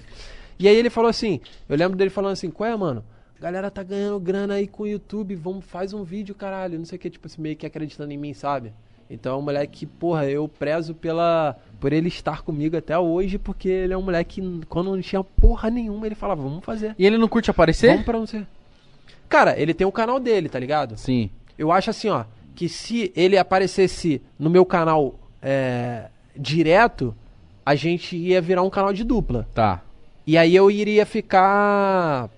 E 0.59 0.69
aí 0.69 0.77
ele 0.77 0.90
falou 0.90 1.09
assim, 1.09 1.40
eu 1.70 1.77
lembro 1.77 1.97
dele 1.97 2.11
falando 2.11 2.32
assim, 2.32 2.51
qual 2.51 2.69
é, 2.69 2.77
mano? 2.77 3.02
Galera 3.40 3.70
tá 3.70 3.82
ganhando 3.82 4.20
grana 4.20 4.55
aí 4.55 4.66
com 4.66 4.82
o 4.82 4.86
YouTube, 4.86 5.35
vamos, 5.35 5.65
faz 5.65 5.94
um 5.94 6.05
vídeo, 6.05 6.35
caralho. 6.35 6.78
Não 6.78 6.85
sei 6.85 6.97
o 6.97 6.98
que, 7.01 7.09
tipo 7.09 7.27
assim, 7.27 7.40
meio 7.40 7.57
que 7.57 7.65
acreditando 7.65 8.12
em 8.12 8.19
mim, 8.19 8.35
sabe? 8.35 8.70
Então 9.09 9.35
é 9.35 9.39
um 9.39 9.43
moleque 9.43 9.81
que, 9.81 9.86
porra, 9.86 10.27
eu 10.27 10.47
prezo 10.47 10.94
pela, 10.94 11.57
por 11.81 11.94
ele 11.94 12.09
estar 12.09 12.43
comigo 12.43 12.77
até 12.77 12.97
hoje, 12.98 13.39
porque 13.39 13.70
ele 13.70 13.94
é 13.94 13.97
um 13.97 14.02
moleque 14.02 14.43
que, 14.43 14.66
quando 14.66 14.94
não 14.94 15.01
tinha 15.01 15.24
porra 15.24 15.70
nenhuma, 15.70 16.05
ele 16.05 16.15
falava, 16.15 16.43
vamos 16.43 16.62
fazer. 16.62 16.94
E 16.98 17.07
ele 17.07 17.16
não 17.16 17.27
curte 17.27 17.51
aparecer? 17.51 17.89
Vamos 17.89 18.05
pra 18.05 18.19
não 18.19 18.27
ser. 18.27 18.47
Cara, 19.31 19.59
ele 19.59 19.73
tem 19.73 19.86
o 19.86 19.93
canal 19.93 20.20
dele, 20.20 20.48
tá 20.51 20.59
ligado? 20.59 20.98
Sim. 20.98 21.31
Eu 21.59 21.73
acho 21.73 21.89
assim, 21.89 22.09
ó, 22.11 22.24
que 22.55 22.69
se 22.69 23.11
ele 23.16 23.39
aparecesse 23.39 24.20
no 24.39 24.51
meu 24.51 24.66
canal 24.66 25.19
é, 25.40 26.09
direto, 26.36 27.15
a 27.65 27.74
gente 27.74 28.16
ia 28.16 28.41
virar 28.41 28.62
um 28.62 28.70
canal 28.70 28.93
de 28.93 29.05
dupla. 29.05 29.47
Tá. 29.55 29.82
E 30.27 30.37
aí 30.39 30.55
eu 30.55 30.70
iria 30.70 31.05
ficar 31.07 32.28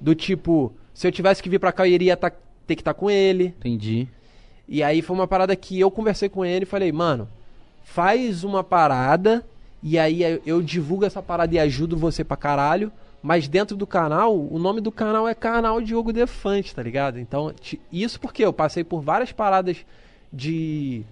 do 0.00 0.14
tipo, 0.14 0.72
se 0.92 1.06
eu 1.06 1.12
tivesse 1.12 1.42
que 1.42 1.48
vir 1.48 1.58
pra 1.58 1.72
cá, 1.72 1.86
eu 1.86 1.92
iria 1.92 2.16
tá- 2.16 2.32
ter 2.66 2.74
que 2.76 2.80
estar 2.82 2.94
com 2.94 3.10
ele. 3.10 3.54
Entendi. 3.58 4.08
E 4.68 4.82
aí 4.82 5.02
foi 5.02 5.14
uma 5.16 5.26
parada 5.26 5.54
que 5.54 5.78
eu 5.78 5.90
conversei 5.90 6.28
com 6.28 6.44
ele 6.44 6.64
e 6.64 6.66
falei, 6.66 6.90
mano, 6.92 7.28
faz 7.82 8.44
uma 8.44 8.64
parada 8.64 9.44
e 9.82 9.98
aí 9.98 10.40
eu- 10.44 10.62
divulgo 10.62 11.04
essa 11.04 11.22
parada 11.22 11.54
e 11.54 11.58
ajudo 11.58 11.96
você 11.96 12.24
pra 12.24 12.36
caralho. 12.36 12.90
Mas 13.22 13.48
dentro 13.48 13.74
do 13.74 13.86
canal, 13.86 14.36
o 14.38 14.58
nome 14.58 14.82
do 14.82 14.92
canal 14.92 15.26
é 15.26 15.34
canal 15.34 15.80
Diogo 15.80 16.12
Defante, 16.12 16.74
tá 16.74 16.82
ligado? 16.82 17.18
Então, 17.18 17.54
isso 17.90 18.20
porque 18.20 18.44
eu 18.44 18.52
passei 18.52 18.84
por 18.84 19.00
várias 19.00 19.32
paradas 19.32 19.78
de 20.30 21.02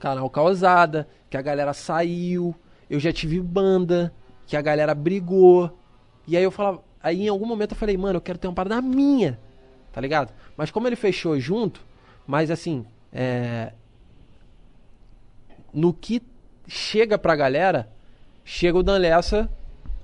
canal 0.00 0.28
causada, 0.28 1.06
que 1.30 1.36
a 1.36 1.42
galera 1.42 1.72
saiu, 1.72 2.54
eu 2.90 2.98
já 2.98 3.12
tive 3.12 3.40
banda, 3.40 4.12
que 4.46 4.56
a 4.56 4.60
galera 4.60 4.94
brigou. 4.94 5.78
E 6.26 6.36
aí 6.36 6.42
eu 6.42 6.50
falava, 6.50 6.82
aí 7.00 7.22
em 7.22 7.28
algum 7.28 7.46
momento 7.46 7.70
eu 7.72 7.76
falei, 7.76 7.96
mano, 7.96 8.16
eu 8.16 8.20
quero 8.20 8.38
ter 8.38 8.48
uma 8.48 8.54
parada 8.54 8.82
minha, 8.82 9.38
tá 9.92 10.00
ligado? 10.00 10.32
Mas 10.56 10.72
como 10.72 10.88
ele 10.88 10.96
fechou 10.96 11.38
junto, 11.38 11.80
mas 12.26 12.50
assim, 12.50 12.84
é, 13.12 13.72
no 15.72 15.94
que 15.94 16.20
chega 16.66 17.16
pra 17.16 17.36
galera, 17.36 17.88
chega 18.44 18.76
o 18.76 18.82
Dan 18.82 18.98
Lessa 18.98 19.48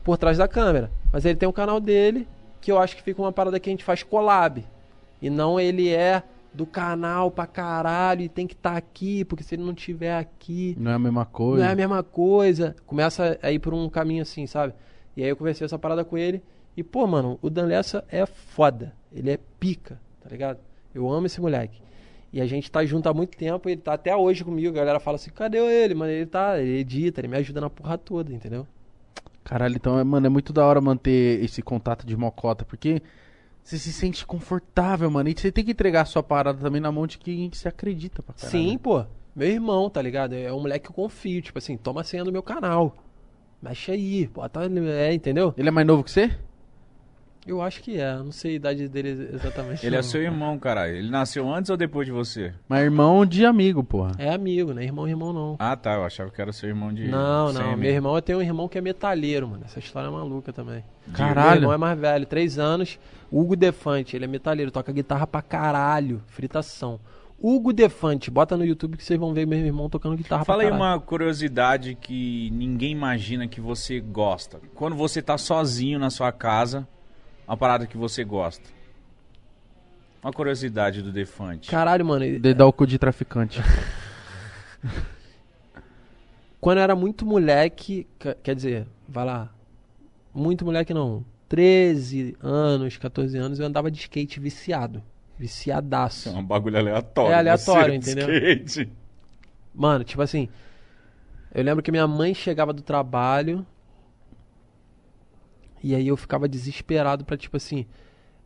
por 0.05 0.17
trás 0.17 0.39
da 0.39 0.47
câmera. 0.47 0.91
Mas 1.13 1.25
ele 1.25 1.37
tem 1.37 1.49
um 1.49 1.53
canal 1.53 1.81
dele, 1.81 2.29
que 2.61 2.71
eu 2.71 2.79
acho 2.79 2.97
que 2.97 3.03
fica 3.03 3.21
uma 3.21 3.33
parada 3.33 3.59
que 3.59 3.69
a 3.69 3.73
gente 3.73 3.85
faz 3.85 4.03
collab. 4.05 4.65
E 5.21 5.29
não 5.29 5.59
ele 5.59 5.93
é 5.93 6.23
do 6.57 6.65
canal 6.67 7.31
pra 7.31 7.47
caralho 7.47 8.23
e 8.23 8.29
tem 8.29 8.47
que 8.47 8.55
estar 8.55 8.77
aqui, 8.77 9.25
porque 9.25 9.45
se 9.45 9.55
ele 9.55 9.63
não 9.63 9.75
tiver 9.75 10.17
aqui, 10.17 10.75
Não 10.79 10.91
é 10.91 10.95
a 10.95 10.99
mesma 10.99 11.25
não 11.25 11.31
coisa. 11.31 11.65
é 11.67 11.71
a 11.71 11.77
mesma 11.77 12.03
coisa. 12.03 12.75
Começa 12.87 13.39
a 13.43 13.53
ir 13.53 13.59
por 13.59 13.75
um 13.75 13.89
caminho 13.91 14.23
assim, 14.23 14.47
sabe? 14.47 14.73
E 15.17 15.23
aí 15.23 15.29
eu 15.29 15.37
conversei 15.37 15.65
essa 15.65 15.79
parada 15.79 16.05
com 16.05 16.17
ele. 16.17 16.43
E, 16.77 16.83
pô, 16.83 17.07
mano, 17.07 17.39
o 17.43 17.49
Dan 17.51 17.67
Lessa 17.67 18.05
é 18.09 18.25
foda. 18.27 18.93
Ele 19.13 19.31
é 19.31 19.39
pica, 19.61 20.01
tá 20.21 20.29
ligado? 20.31 20.59
Eu 20.95 21.11
amo 21.11 21.27
esse 21.27 21.41
moleque. 21.41 21.81
E 22.33 22.41
a 22.41 22.47
gente 22.47 22.71
tá 22.71 22.85
junto 22.85 23.09
há 23.09 23.15
muito 23.15 23.37
tempo. 23.37 23.69
Ele 23.69 23.81
tá 23.81 23.95
até 23.95 24.15
hoje 24.15 24.45
comigo. 24.45 24.69
A 24.69 24.79
galera 24.79 25.01
fala 25.01 25.15
assim: 25.17 25.31
cadê 25.31 25.59
ele? 25.59 25.95
Mano, 25.95 26.11
ele 26.13 26.27
tá, 26.27 26.59
ele 26.61 26.79
edita, 26.79 27.21
ele 27.21 27.29
me 27.29 27.37
ajuda 27.37 27.61
na 27.63 27.71
porra 27.71 27.97
toda, 27.97 28.33
entendeu? 28.33 28.67
Caralho, 29.45 29.77
então, 29.77 29.99
é- 29.99 30.05
mano, 30.05 30.27
é 30.27 30.29
muito 30.29 30.53
da 30.53 30.67
hora 30.67 30.81
manter 30.81 31.43
esse 31.43 31.63
contato 31.63 32.05
de 32.07 32.17
mocota, 32.17 32.65
porque 32.65 33.01
você 33.67 33.79
se 33.79 33.93
sente 33.93 34.25
confortável, 34.25 35.11
mano. 35.11 35.29
E 35.29 35.35
você 35.37 35.51
tem 35.51 35.65
que 35.65 35.73
entregar 35.73 36.03
a 36.03 36.05
sua 36.05 36.23
parada 36.23 36.59
também 36.59 36.81
na 36.81 36.93
mão 36.93 37.05
de 37.05 37.19
quem 37.19 37.51
você 37.53 37.67
acredita 37.67 38.23
pra 38.23 38.33
caralho. 38.33 38.51
Sim, 38.51 38.79
pô. 38.79 39.05
Meu 39.35 39.49
irmão, 39.49 39.91
tá 39.91 40.01
ligado? 40.01 40.35
É 40.35 40.53
um 40.53 40.61
moleque 40.61 40.85
que 40.85 40.91
eu 40.91 40.95
confio. 40.95 41.43
Tipo 41.43 41.59
assim, 41.59 41.77
toma 41.77 42.03
a 42.03 42.05
senha 42.05 42.23
do 42.23 42.31
meu 42.31 42.45
canal. 42.45 42.97
Mexe 43.61 43.91
aí, 43.91 44.29
bota. 44.29 44.61
É, 44.65 45.13
entendeu? 45.13 45.53
Ele 45.57 45.69
é 45.69 45.73
mais 45.73 45.87
novo 45.87 46.05
que 46.05 46.13
você? 46.13 46.31
Eu 47.47 47.63
acho 47.63 47.81
que 47.81 47.99
é. 47.99 48.17
Não 48.17 48.33
sei 48.33 48.53
a 48.53 48.55
idade 48.57 48.89
dele 48.89 49.31
exatamente. 49.33 49.87
Ele 49.87 49.95
é 49.95 49.99
não. 49.99 50.03
seu 50.03 50.21
irmão, 50.21 50.59
caralho. 50.59 50.97
Ele 50.97 51.11
nasceu 51.11 51.49
antes 51.49 51.71
ou 51.71 51.77
depois 51.77 52.07
de 52.07 52.13
você? 52.13 52.53
Mas 52.69 52.83
irmão 52.83 53.25
de 53.25 53.45
amigo, 53.47 53.85
porra. 53.85 54.13
É 54.19 54.31
amigo, 54.33 54.73
né? 54.73 54.83
Irmão, 54.85 55.07
irmão 55.09 55.33
não. 55.33 55.57
Ah, 55.59 55.77
tá. 55.77 55.95
Eu 55.95 56.05
achava 56.05 56.31
que 56.31 56.41
era 56.41 56.53
seu 56.53 56.69
irmão 56.69 56.93
de. 56.93 57.07
Não, 57.07 57.53
não. 57.53 57.77
Meu 57.77 57.91
irmão, 57.91 58.17
eu 58.17 58.23
tenho 58.23 58.39
um 58.39 58.43
irmão 58.43 58.69
que 58.69 58.77
é 58.77 58.81
metalheiro, 58.81 59.47
mano. 59.47 59.63
Essa 59.65 59.79
história 59.79 60.09
é 60.09 60.11
maluca 60.11 60.53
também. 60.53 60.83
Caralho. 61.13 61.51
Meu 61.51 61.57
irmão 61.63 61.73
é 61.73 61.79
mais 61.79 61.99
velho, 61.99 62.27
três 62.27 62.59
anos. 62.59 62.99
Hugo 63.31 63.55
Defante, 63.55 64.17
ele 64.17 64.25
é 64.25 64.29
metalheiro, 64.29 64.71
toca 64.71 64.93
guitarra 64.93 65.27
pra 65.27 65.43
caralho. 65.43 66.23
Fritação. 66.27 66.99
Hugo 67.39 67.73
Defante, 67.73 68.31
bota 68.31 68.57
no 68.57 68.65
YouTube 68.65 68.97
que 68.97 69.05
vocês 69.05 69.19
vão 69.21 69.35
ver 69.35 69.47
meu 69.47 69.59
irmão 69.59 69.91
tocando 69.91 70.17
guitarra 70.17 70.45
Fala 70.45 70.63
aí 70.63 70.69
pra 70.69 70.79
caralho. 70.79 70.95
uma 70.95 71.01
curiosidade 71.01 71.95
que 71.95 72.51
ninguém 72.51 72.93
imagina 72.93 73.47
que 73.47 73.61
você 73.61 74.01
gosta. 74.01 74.59
Quando 74.75 74.97
você 74.97 75.21
tá 75.21 75.37
sozinho 75.37 75.99
na 75.99 76.09
sua 76.09 76.33
casa, 76.33 76.89
uma 77.47 77.57
parada 77.57 77.87
que 77.87 77.97
você 77.97 78.25
gosta. 78.25 78.65
Uma 80.23 80.33
curiosidade 80.33 81.03
do 81.03 81.13
Defante. 81.13 81.71
Caralho, 81.71 82.05
mano. 82.05 82.25
e- 82.25 82.39
Dedar 82.39 82.67
o 82.67 82.73
cu 82.73 82.87
de 82.87 82.99
traficante. 82.99 83.61
Quando 86.61 86.79
eu 86.79 86.83
era 86.85 86.97
muito 86.97 87.25
moleque, 87.25 88.07
quer 88.43 88.55
dizer, 88.55 88.87
vai 89.09 89.25
lá, 89.25 89.51
muito 90.35 90.65
moleque 90.65 90.93
não, 90.93 91.25
13 91.49 92.37
anos, 92.43 92.97
14 92.97 93.37
anos, 93.39 93.61
eu 93.61 93.67
andava 93.67 93.91
de 93.91 93.99
skate 94.01 94.41
viciado. 94.41 95.03
Viciadaço. 95.39 96.31
É 96.31 96.33
um 96.33 96.43
bagulho 96.45 96.79
aleatório. 96.79 97.31
É 97.31 97.35
aleatório, 97.35 98.03
você, 98.03 98.11
entendeu? 98.13 98.29
Skate. 98.65 98.91
Mano, 99.75 100.03
tipo 100.03 100.23
assim, 100.23 100.49
eu 101.55 101.63
lembro 101.63 101.83
que 101.83 101.91
minha 101.93 102.07
mãe 102.09 102.33
chegava 102.35 102.73
do 102.73 102.83
trabalho 102.83 103.65
e 105.91 105.95
aí 105.95 106.09
eu 106.09 106.17
ficava 106.17 106.49
desesperado 106.49 107.25
pra, 107.25 107.37
tipo 107.37 107.57
assim, 107.57 107.87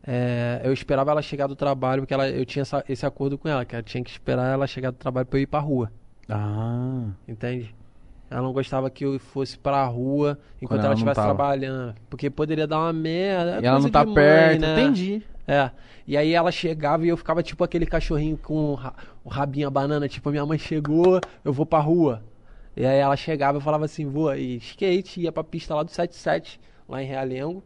é, 0.05 0.61
eu 0.63 0.73
esperava 0.73 1.11
ela 1.11 1.21
chegar 1.21 1.47
do 1.47 1.55
trabalho, 1.55 2.01
porque 2.01 2.13
ela, 2.13 2.27
eu 2.29 2.45
tinha 2.45 2.61
essa- 2.61 2.83
esse 2.89 3.05
acordo 3.05 3.37
com 3.37 3.47
ela, 3.47 3.63
que 3.65 3.75
eu 3.75 3.83
tinha 3.83 4.03
que 4.03 4.09
esperar 4.09 4.51
ela 4.53 4.65
chegar 4.67 4.91
do 4.91 4.97
trabalho 4.97 5.25
pra 5.27 5.37
eu 5.39 5.43
ir 5.43 5.47
pra 5.47 5.59
rua, 5.59 5.91
ah. 6.29 7.05
entende? 7.27 7.73
Ela 8.29 8.41
não 8.41 8.53
gostava 8.53 8.89
que 8.89 9.03
eu 9.03 9.19
fosse 9.19 9.57
pra 9.59 9.83
rua 9.85 10.39
enquanto 10.61 10.79
ela 10.85 10.93
estivesse 10.93 11.19
trabalhando, 11.35 11.95
porque 12.09 12.29
poderia 12.29 12.65
dar 12.65 12.79
uma 12.79 12.93
merda. 12.93 13.59
E 13.61 13.65
ela 13.65 13.77
não 13.79 13.89
tá 13.89 14.05
mãe, 14.05 14.13
perto. 14.15 14.61
né? 14.61 14.81
Entendi. 14.81 15.21
É. 15.45 15.69
E 16.07 16.15
aí 16.15 16.33
ela 16.33 16.49
chegava 16.49 17.05
e 17.05 17.09
eu 17.09 17.17
ficava 17.17 17.43
tipo 17.43 17.61
aquele 17.61 17.85
cachorrinho 17.85 18.37
com 18.37 18.71
o 18.71 18.73
ra- 18.75 18.93
o 19.25 19.27
rabinho 19.29 19.67
a 19.67 19.69
banana, 19.69 20.07
tipo, 20.07 20.29
a 20.29 20.31
minha 20.31 20.45
mãe 20.45 20.57
chegou, 20.57 21.19
eu 21.43 21.51
vou 21.51 21.65
pra 21.65 21.79
rua. 21.79 22.23
E 22.75 22.85
aí 22.85 22.99
ela 22.99 23.17
chegava 23.17 23.57
e 23.57 23.61
falava 23.61 23.83
assim, 23.83 24.05
vou 24.09 24.33
e 24.33 24.55
skate, 24.57 25.19
ia 25.19 25.31
pra 25.31 25.43
pista 25.43 25.75
lá 25.75 25.83
do 25.83 25.91
77, 25.91 26.57
lá 26.91 27.01
em 27.01 27.07
Realengo. 27.07 27.63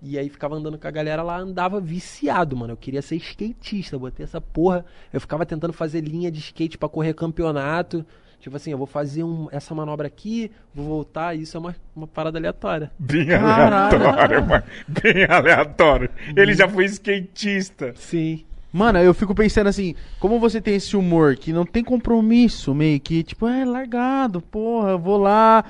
E 0.00 0.16
aí 0.18 0.28
ficava 0.28 0.54
andando 0.54 0.78
com 0.78 0.86
a 0.86 0.90
galera 0.92 1.22
lá, 1.22 1.38
andava 1.38 1.80
viciado, 1.80 2.56
mano. 2.56 2.72
Eu 2.74 2.76
queria 2.76 3.02
ser 3.02 3.16
skatista, 3.16 3.98
botei 3.98 4.22
essa 4.24 4.40
porra. 4.40 4.84
Eu 5.12 5.20
ficava 5.20 5.44
tentando 5.44 5.72
fazer 5.72 6.00
linha 6.00 6.30
de 6.30 6.38
skate 6.38 6.78
pra 6.78 6.88
correr 6.88 7.14
campeonato. 7.14 8.06
Tipo 8.40 8.54
assim, 8.56 8.70
eu 8.70 8.78
vou 8.78 8.86
fazer 8.86 9.24
um- 9.24 9.48
essa 9.50 9.74
manobra 9.74 10.06
aqui, 10.06 10.52
vou 10.72 10.86
voltar, 10.86 11.34
isso 11.36 11.56
é 11.56 11.60
uma, 11.60 11.74
uma 11.96 12.06
parada 12.06 12.38
aleatória. 12.38 12.92
Bem 12.96 13.32
aleatório, 13.34 14.46
mano. 14.46 14.62
Bem 14.86 15.24
aleatório. 15.28 16.10
Ele 16.36 16.54
já 16.54 16.68
foi 16.68 16.84
skatista. 16.84 17.92
Sim. 17.96 18.44
Mano, 18.72 19.00
eu 19.00 19.12
fico 19.12 19.34
pensando 19.34 19.66
assim, 19.66 19.96
como 20.20 20.38
você 20.38 20.60
tem 20.60 20.76
esse 20.76 20.96
humor 20.96 21.34
que 21.34 21.52
não 21.52 21.64
tem 21.66 21.82
compromisso, 21.82 22.72
meio 22.72 23.00
que, 23.00 23.24
tipo, 23.24 23.48
é 23.48 23.64
largado, 23.64 24.40
porra, 24.40 24.90
eu 24.90 24.98
vou 25.00 25.16
lá 25.18 25.64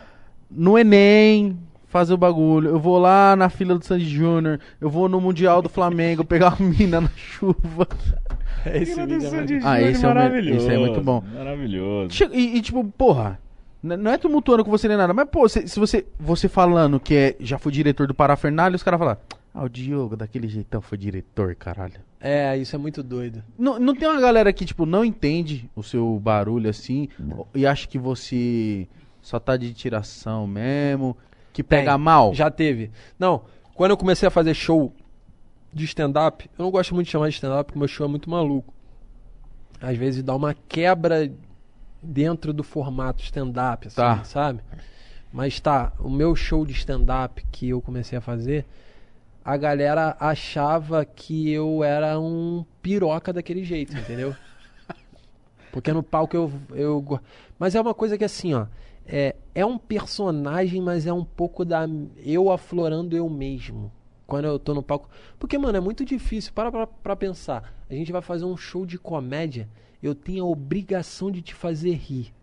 no 0.51 0.77
Enem 0.79 1.57
fazer 1.99 2.15
o 2.15 2.17
bagulho, 2.17 2.69
eu 2.71 2.79
vou 2.79 2.97
lá 2.99 3.35
na 3.35 3.49
fila 3.49 3.77
do 3.77 3.85
Sandy 3.85 4.09
Júnior, 4.09 4.61
eu 4.81 4.89
vou 4.89 5.09
no 5.09 5.21
Mundial 5.21 5.61
do 5.61 5.69
Flamengo 5.69 6.23
pegar 6.25 6.55
uma 6.61 6.69
mina 6.71 7.01
na 7.01 7.09
chuva. 7.17 7.89
Esse 8.67 8.95
vídeo 9.05 9.27
é 9.27 9.31
muito- 9.31 9.67
Ah, 9.67 9.81
esse 9.83 10.05
é 10.05 10.09
o 10.09 10.15
me- 10.15 10.51
esse 10.57 10.69
é 10.69 10.79
muito 10.79 11.01
bom. 11.01 11.23
Maravilhoso. 11.35 12.25
E, 12.33 12.57
e, 12.57 12.61
tipo, 12.61 12.85
porra, 12.85 13.39
não 13.83 14.11
é 14.13 14.17
tumultuando 14.19 14.65
com 14.65 14.71
você 14.71 14.87
nem 14.87 14.97
nada, 14.97 15.13
mas, 15.13 15.29
pô, 15.29 15.49
se, 15.49 15.67
se 15.67 15.81
você, 15.81 16.07
você 16.21 16.49
falando 16.49 17.01
que 17.01 17.15
é, 17.15 17.37
já 17.41 17.59
foi 17.59 17.73
diretor 17.73 18.07
do 18.07 18.15
Parafernália, 18.15 18.77
os 18.77 18.83
caras 18.85 18.99
falam, 18.99 19.17
ah, 19.55 19.65
o 19.65 19.69
Diogo, 19.69 20.17
daquele 20.17 20.47
jeitão, 20.47 20.81
foi 20.81 20.97
diretor, 20.99 21.55
caralho. 21.57 21.95
É, 22.21 22.57
isso 22.57 22.77
é 22.77 22.79
muito 22.79 23.03
doido. 23.03 23.43
Não, 23.59 23.79
não 23.79 23.95
tem 23.95 24.09
uma 24.09 24.21
galera 24.21 24.53
que, 24.53 24.65
tipo, 24.65 24.87
não 24.87 25.05
entende 25.05 25.69
o 25.75 25.83
seu 25.83 26.17
barulho 26.23 26.71
assim 26.71 27.09
e 27.55 27.67
acha 27.67 27.87
que 27.89 27.99
você 27.99 28.87
só 29.21 29.39
tá 29.41 29.57
de 29.57 29.73
tiração 29.75 30.47
mesmo, 30.47 31.17
que 31.53 31.63
pega 31.63 31.93
Tem. 31.93 32.01
mal? 32.01 32.35
Já 32.35 32.51
teve. 32.51 32.91
Não, 33.19 33.43
quando 33.75 33.91
eu 33.93 33.97
comecei 33.97 34.27
a 34.27 34.31
fazer 34.31 34.55
show 34.55 34.93
de 35.73 35.85
stand-up, 35.85 36.49
eu 36.59 36.65
não 36.65 36.71
gosto 36.71 36.95
muito 36.95 37.07
de 37.07 37.13
chamar 37.13 37.29
de 37.29 37.35
stand-up 37.35 37.65
porque 37.67 37.79
meu 37.79 37.89
show 37.89 38.07
é 38.07 38.09
muito 38.09 38.29
maluco. 38.31 38.73
Às 39.81 39.97
vezes 39.97 40.23
dá 40.23 40.35
uma 40.35 40.55
quebra 40.69 41.31
dentro 42.03 42.53
do 42.53 42.63
formato 42.65 43.23
stand-up, 43.23 43.87
assim, 43.87 43.97
Tá. 43.97 44.25
sabe? 44.25 44.61
Mas 45.33 45.61
tá, 45.61 45.93
o 45.99 46.09
meu 46.09 46.35
show 46.35 46.65
de 46.65 46.73
stand-up 46.73 47.45
que 47.53 47.69
eu 47.69 47.81
comecei 47.83 48.17
a 48.17 48.21
fazer, 48.21 48.65
a 49.45 49.57
galera 49.57 50.17
achava 50.19 51.05
que 51.05 51.51
eu 51.51 51.85
era 51.85 52.19
um 52.19 52.65
piroca 52.83 53.33
daquele 53.33 53.63
jeito, 53.65 53.97
entendeu? 53.97 54.35
Porque 55.73 55.93
no 55.93 56.03
palco 56.03 56.35
eu, 56.37 56.53
eu. 56.75 57.21
Mas 57.59 57.75
é 57.75 57.81
uma 57.81 57.95
coisa 57.95 58.17
que 58.17 58.25
assim, 58.25 58.55
ó. 58.55 58.67
É, 59.11 59.35
é 59.55 59.65
um 59.65 59.79
personagem, 59.79 60.83
mas 60.83 61.07
é 61.07 61.13
um 61.13 61.25
pouco 61.25 61.65
da. 61.65 61.89
Eu 62.19 62.53
aflorando 62.53 63.17
eu 63.17 63.29
mesmo. 63.29 63.91
Quando 64.27 64.45
eu 64.45 64.59
tô 64.59 64.75
no 64.75 64.83
palco. 64.83 65.09
Porque, 65.39 65.57
mano, 65.57 65.79
é 65.79 65.81
muito 65.81 66.05
difícil. 66.05 66.53
Para 66.53 66.71
pra, 66.71 66.87
pra 66.87 67.17
pensar. 67.17 67.75
A 67.89 67.95
gente 67.95 68.13
vai 68.13 68.21
fazer 68.21 68.45
um 68.45 68.57
show 68.57 68.85
de 68.85 68.99
comédia. 68.99 69.67
Eu 70.03 70.15
tenho 70.15 70.45
a 70.45 70.49
obrigação 70.49 71.31
de 71.31 71.41
te 71.41 71.55
fazer 71.55 71.95
rir. 71.95 72.35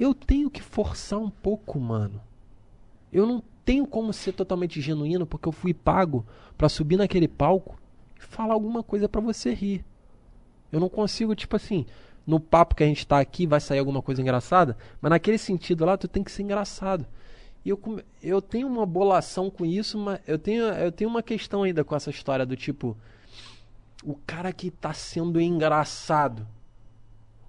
Eu 0.00 0.14
tenho 0.14 0.50
que 0.50 0.62
forçar 0.62 1.18
um 1.18 1.28
pouco, 1.28 1.78
mano. 1.78 2.20
Eu 3.12 3.26
não 3.26 3.42
tenho 3.64 3.86
como 3.86 4.12
ser 4.12 4.32
totalmente 4.32 4.80
genuíno 4.80 5.26
porque 5.26 5.46
eu 5.46 5.52
fui 5.52 5.72
pago 5.72 6.26
pra 6.56 6.68
subir 6.68 6.96
naquele 6.96 7.28
palco 7.28 7.78
e 8.18 8.22
falar 8.22 8.54
alguma 8.54 8.82
coisa 8.82 9.08
pra 9.08 9.20
você 9.20 9.52
rir. 9.52 9.84
Eu 10.72 10.80
não 10.80 10.88
consigo, 10.88 11.34
tipo 11.36 11.54
assim, 11.54 11.86
no 12.26 12.40
papo 12.40 12.74
que 12.74 12.82
a 12.82 12.86
gente 12.86 13.06
tá 13.06 13.18
aqui 13.18 13.46
vai 13.46 13.60
sair 13.60 13.78
alguma 13.78 14.00
coisa 14.00 14.20
engraçada, 14.20 14.76
mas 15.00 15.10
naquele 15.10 15.38
sentido 15.38 15.84
lá 15.84 15.96
tu 15.96 16.08
tem 16.08 16.22
que 16.22 16.30
ser 16.30 16.42
engraçado. 16.42 17.06
E 17.64 17.70
eu, 17.70 17.80
eu 18.22 18.42
tenho 18.42 18.66
uma 18.66 18.84
bolação 18.84 19.50
com 19.50 19.64
isso, 19.64 19.98
mas 19.98 20.20
eu 20.26 20.38
tenho, 20.38 20.64
eu 20.64 20.92
tenho 20.92 21.08
uma 21.08 21.22
questão 21.22 21.62
ainda 21.62 21.82
com 21.82 21.96
essa 21.96 22.10
história 22.10 22.44
do 22.44 22.56
tipo. 22.56 22.96
O 24.04 24.14
cara 24.26 24.52
que 24.52 24.70
tá 24.70 24.92
sendo 24.92 25.40
engraçado. 25.40 26.46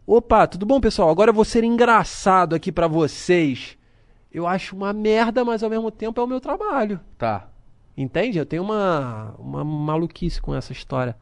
Opa, 0.07 0.47
tudo 0.47 0.65
bom, 0.65 0.79
pessoal? 0.79 1.09
Agora 1.09 1.31
eu 1.31 1.33
vou 1.33 1.43
ser 1.43 1.63
engraçado 1.65 2.55
aqui 2.55 2.71
pra 2.71 2.87
vocês. 2.87 3.77
Eu 4.31 4.47
acho 4.47 4.75
uma 4.75 4.93
merda, 4.93 5.43
mas 5.43 5.63
ao 5.63 5.69
mesmo 5.69 5.91
tempo 5.91 6.21
é 6.21 6.23
o 6.23 6.27
meu 6.27 6.39
trabalho. 6.39 6.99
Tá. 7.17 7.49
Entende? 7.97 8.37
Eu 8.37 8.45
tenho 8.45 8.63
uma, 8.63 9.35
uma 9.37 9.63
maluquice 9.63 10.41
com 10.41 10.55
essa 10.55 10.71
história. 10.71 11.17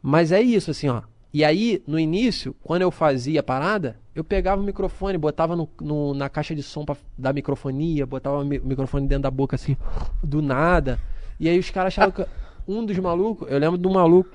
Mas 0.00 0.32
é 0.32 0.40
isso, 0.40 0.70
assim, 0.70 0.88
ó. 0.88 1.02
E 1.34 1.44
aí, 1.44 1.82
no 1.84 1.98
início, 1.98 2.54
quando 2.62 2.82
eu 2.82 2.92
fazia 2.92 3.40
a 3.40 3.42
parada, 3.42 3.98
eu 4.14 4.22
pegava 4.22 4.62
o 4.62 4.64
microfone, 4.64 5.18
botava 5.18 5.56
no, 5.56 5.68
no- 5.80 6.14
na 6.14 6.28
caixa 6.28 6.54
de 6.54 6.62
som 6.62 6.84
pra 6.84 6.96
dar 7.18 7.32
microfonia, 7.32 8.06
botava 8.06 8.38
o 8.38 8.44
microfone 8.44 9.08
dentro 9.08 9.24
da 9.24 9.32
boca, 9.32 9.56
assim, 9.56 9.76
do 10.22 10.40
nada. 10.40 11.00
E 11.40 11.48
aí 11.48 11.58
os 11.58 11.68
caras 11.70 11.92
achavam 11.92 12.12
que. 12.12 12.24
Um 12.66 12.86
dos 12.86 12.96
malucos, 12.98 13.50
eu 13.50 13.58
lembro 13.58 13.76
de 13.76 13.86
um 13.86 13.92
maluco, 13.92 14.30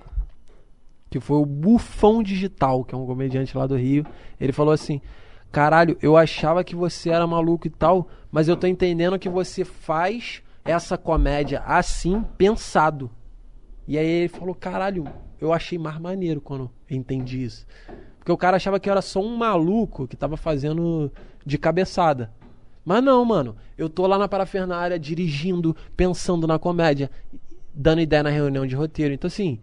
que 1.09 1.19
foi 1.21 1.37
o 1.37 1.45
Bufão 1.45 2.21
Digital, 2.21 2.83
que 2.83 2.93
é 2.93 2.97
um 2.97 3.05
comediante 3.05 3.57
lá 3.57 3.65
do 3.65 3.77
Rio. 3.77 4.05
Ele 4.39 4.51
falou 4.51 4.73
assim: 4.73 5.01
Caralho, 5.53 5.97
eu 6.01 6.17
achava 6.17 6.63
que 6.65 6.75
você 6.75 7.09
era 7.09 7.25
maluco 7.25 7.65
e 7.65 7.69
tal, 7.71 8.09
mas 8.29 8.47
eu 8.49 8.57
tô 8.57 8.67
entendendo 8.67 9.17
que 9.17 9.29
você 9.29 9.63
faz 9.63 10.43
essa 10.65 10.97
comédia 10.97 11.63
assim, 11.65 12.23
pensado. 12.37 13.09
E 13.87 13.97
aí 13.97 14.05
ele 14.05 14.27
falou: 14.27 14.53
Caralho, 14.53 15.05
eu 15.39 15.53
achei 15.53 15.77
mais 15.77 15.99
maneiro 15.99 16.41
quando 16.41 16.69
eu 16.89 16.97
entendi 16.97 17.43
isso. 17.43 17.65
Porque 18.17 18.31
o 18.31 18.37
cara 18.37 18.57
achava 18.57 18.79
que 18.79 18.89
eu 18.89 18.91
era 18.91 19.01
só 19.01 19.21
um 19.21 19.35
maluco 19.37 20.07
que 20.07 20.15
tava 20.15 20.37
fazendo 20.37 21.11
de 21.45 21.57
cabeçada. 21.57 22.31
Mas 22.83 23.03
não, 23.03 23.23
mano. 23.23 23.55
Eu 23.77 23.89
tô 23.89 24.05
lá 24.07 24.17
na 24.17 24.27
parafernália, 24.27 24.99
dirigindo, 24.99 25.75
pensando 25.95 26.45
na 26.47 26.59
comédia, 26.59 27.09
dando 27.73 28.01
ideia 28.01 28.23
na 28.23 28.29
reunião 28.29 28.65
de 28.65 28.75
roteiro. 28.75 29.13
Então, 29.13 29.27
assim, 29.27 29.59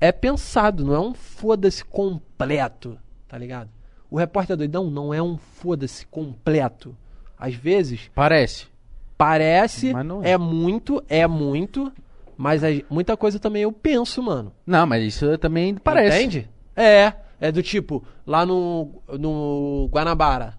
é 0.00 0.12
pensado, 0.12 0.84
não 0.84 0.94
é 0.94 1.00
um 1.00 1.14
foda-se 1.14 1.84
completo, 1.84 2.98
tá 3.26 3.36
ligado? 3.36 3.70
O 4.10 4.16
repórter 4.16 4.56
doidão 4.56 4.90
não 4.90 5.12
é 5.12 5.22
um 5.22 5.36
foda-se 5.36 6.06
completo. 6.06 6.96
Às 7.38 7.54
vezes, 7.54 8.10
Parece. 8.14 8.66
parece, 9.16 9.92
Mas 9.92 10.06
não 10.06 10.22
é. 10.22 10.30
é 10.30 10.38
muito, 10.38 11.02
é 11.08 11.26
muito, 11.26 11.92
mas 12.38 12.62
muita 12.88 13.16
coisa 13.16 13.40
também 13.40 13.62
eu 13.62 13.72
penso, 13.72 14.22
mano. 14.22 14.52
Não, 14.64 14.86
mas 14.86 15.02
isso 15.02 15.36
também 15.38 15.74
parece. 15.74 16.16
Entende? 16.16 16.48
É. 16.76 17.12
É 17.40 17.52
do 17.52 17.62
tipo, 17.62 18.04
lá 18.26 18.46
no, 18.46 19.02
no 19.18 19.88
Guanabara, 19.92 20.54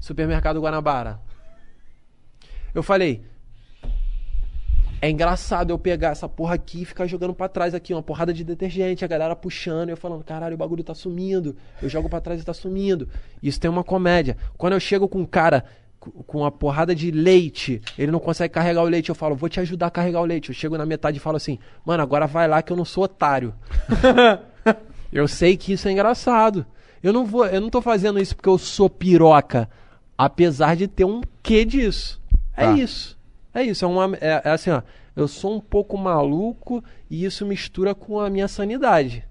supermercado 0.00 0.60
Guanabara. 0.60 1.20
Eu 2.74 2.82
falei, 2.82 3.22
é 5.00 5.10
engraçado 5.10 5.70
eu 5.70 5.78
pegar 5.78 6.10
essa 6.10 6.26
porra 6.26 6.54
aqui 6.54 6.82
e 6.82 6.84
ficar 6.84 7.06
jogando 7.06 7.34
pra 7.34 7.46
trás 7.48 7.74
aqui, 7.74 7.92
uma 7.92 8.02
porrada 8.02 8.32
de 8.32 8.42
detergente, 8.42 9.04
a 9.04 9.08
galera 9.08 9.36
puxando, 9.36 9.90
e 9.90 9.92
eu 9.92 9.96
falando, 9.98 10.24
caralho, 10.24 10.54
o 10.54 10.58
bagulho 10.58 10.82
tá 10.82 10.94
sumindo. 10.94 11.54
Eu 11.82 11.90
jogo 11.90 12.08
pra 12.08 12.22
trás 12.22 12.40
e 12.40 12.44
tá 12.44 12.54
sumindo. 12.54 13.06
Isso 13.42 13.60
tem 13.60 13.70
uma 13.70 13.84
comédia. 13.84 14.36
Quando 14.56 14.72
eu 14.72 14.80
chego 14.80 15.06
com 15.06 15.20
um 15.20 15.26
cara 15.26 15.64
com 16.26 16.38
uma 16.38 16.50
porrada 16.50 16.94
de 16.94 17.10
leite, 17.10 17.80
ele 17.98 18.12
não 18.12 18.18
consegue 18.20 18.52
carregar 18.54 18.82
o 18.82 18.88
leite, 18.88 19.08
eu 19.08 19.14
falo, 19.14 19.34
vou 19.34 19.48
te 19.48 19.60
ajudar 19.60 19.86
a 19.86 19.90
carregar 19.90 20.20
o 20.20 20.24
leite. 20.24 20.50
Eu 20.50 20.54
chego 20.54 20.76
na 20.78 20.86
metade 20.86 21.16
e 21.16 21.20
falo 21.20 21.36
assim, 21.36 21.58
mano, 21.84 22.02
agora 22.02 22.26
vai 22.26 22.46
lá 22.46 22.62
que 22.62 22.72
eu 22.72 22.76
não 22.76 22.84
sou 22.84 23.04
otário. 23.04 23.54
Eu 25.12 25.28
sei 25.28 25.56
que 25.56 25.72
isso 25.72 25.86
é 25.86 25.92
engraçado. 25.92 26.66
Eu 27.00 27.12
não 27.12 27.24
vou, 27.24 27.46
eu 27.46 27.60
não 27.60 27.70
tô 27.70 27.80
fazendo 27.80 28.18
isso 28.18 28.34
porque 28.34 28.48
eu 28.48 28.58
sou 28.58 28.90
piroca, 28.90 29.70
apesar 30.18 30.74
de 30.74 30.88
ter 30.88 31.04
um 31.04 31.20
quê 31.40 31.64
disso. 31.64 32.20
É 32.56 32.64
Tá. 32.64 32.72
isso. 32.72 33.16
É 33.52 33.62
isso, 33.62 33.84
é 33.84 33.88
uma 33.88 34.16
é, 34.20 34.42
é 34.44 34.50
assim, 34.50 34.70
ó, 34.70 34.82
eu 35.14 35.28
sou 35.28 35.54
um 35.54 35.60
pouco 35.60 35.96
maluco 35.96 36.82
e 37.08 37.24
isso 37.24 37.46
mistura 37.46 37.94
com 37.94 38.18
a 38.18 38.28
minha 38.28 38.48
sanidade. 38.48 39.24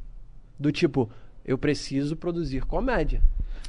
Do 0.57 0.71
tipo, 0.71 1.09
eu 1.43 1.57
preciso 1.57 2.15
produzir 2.15 2.61
comédia. 2.61 3.21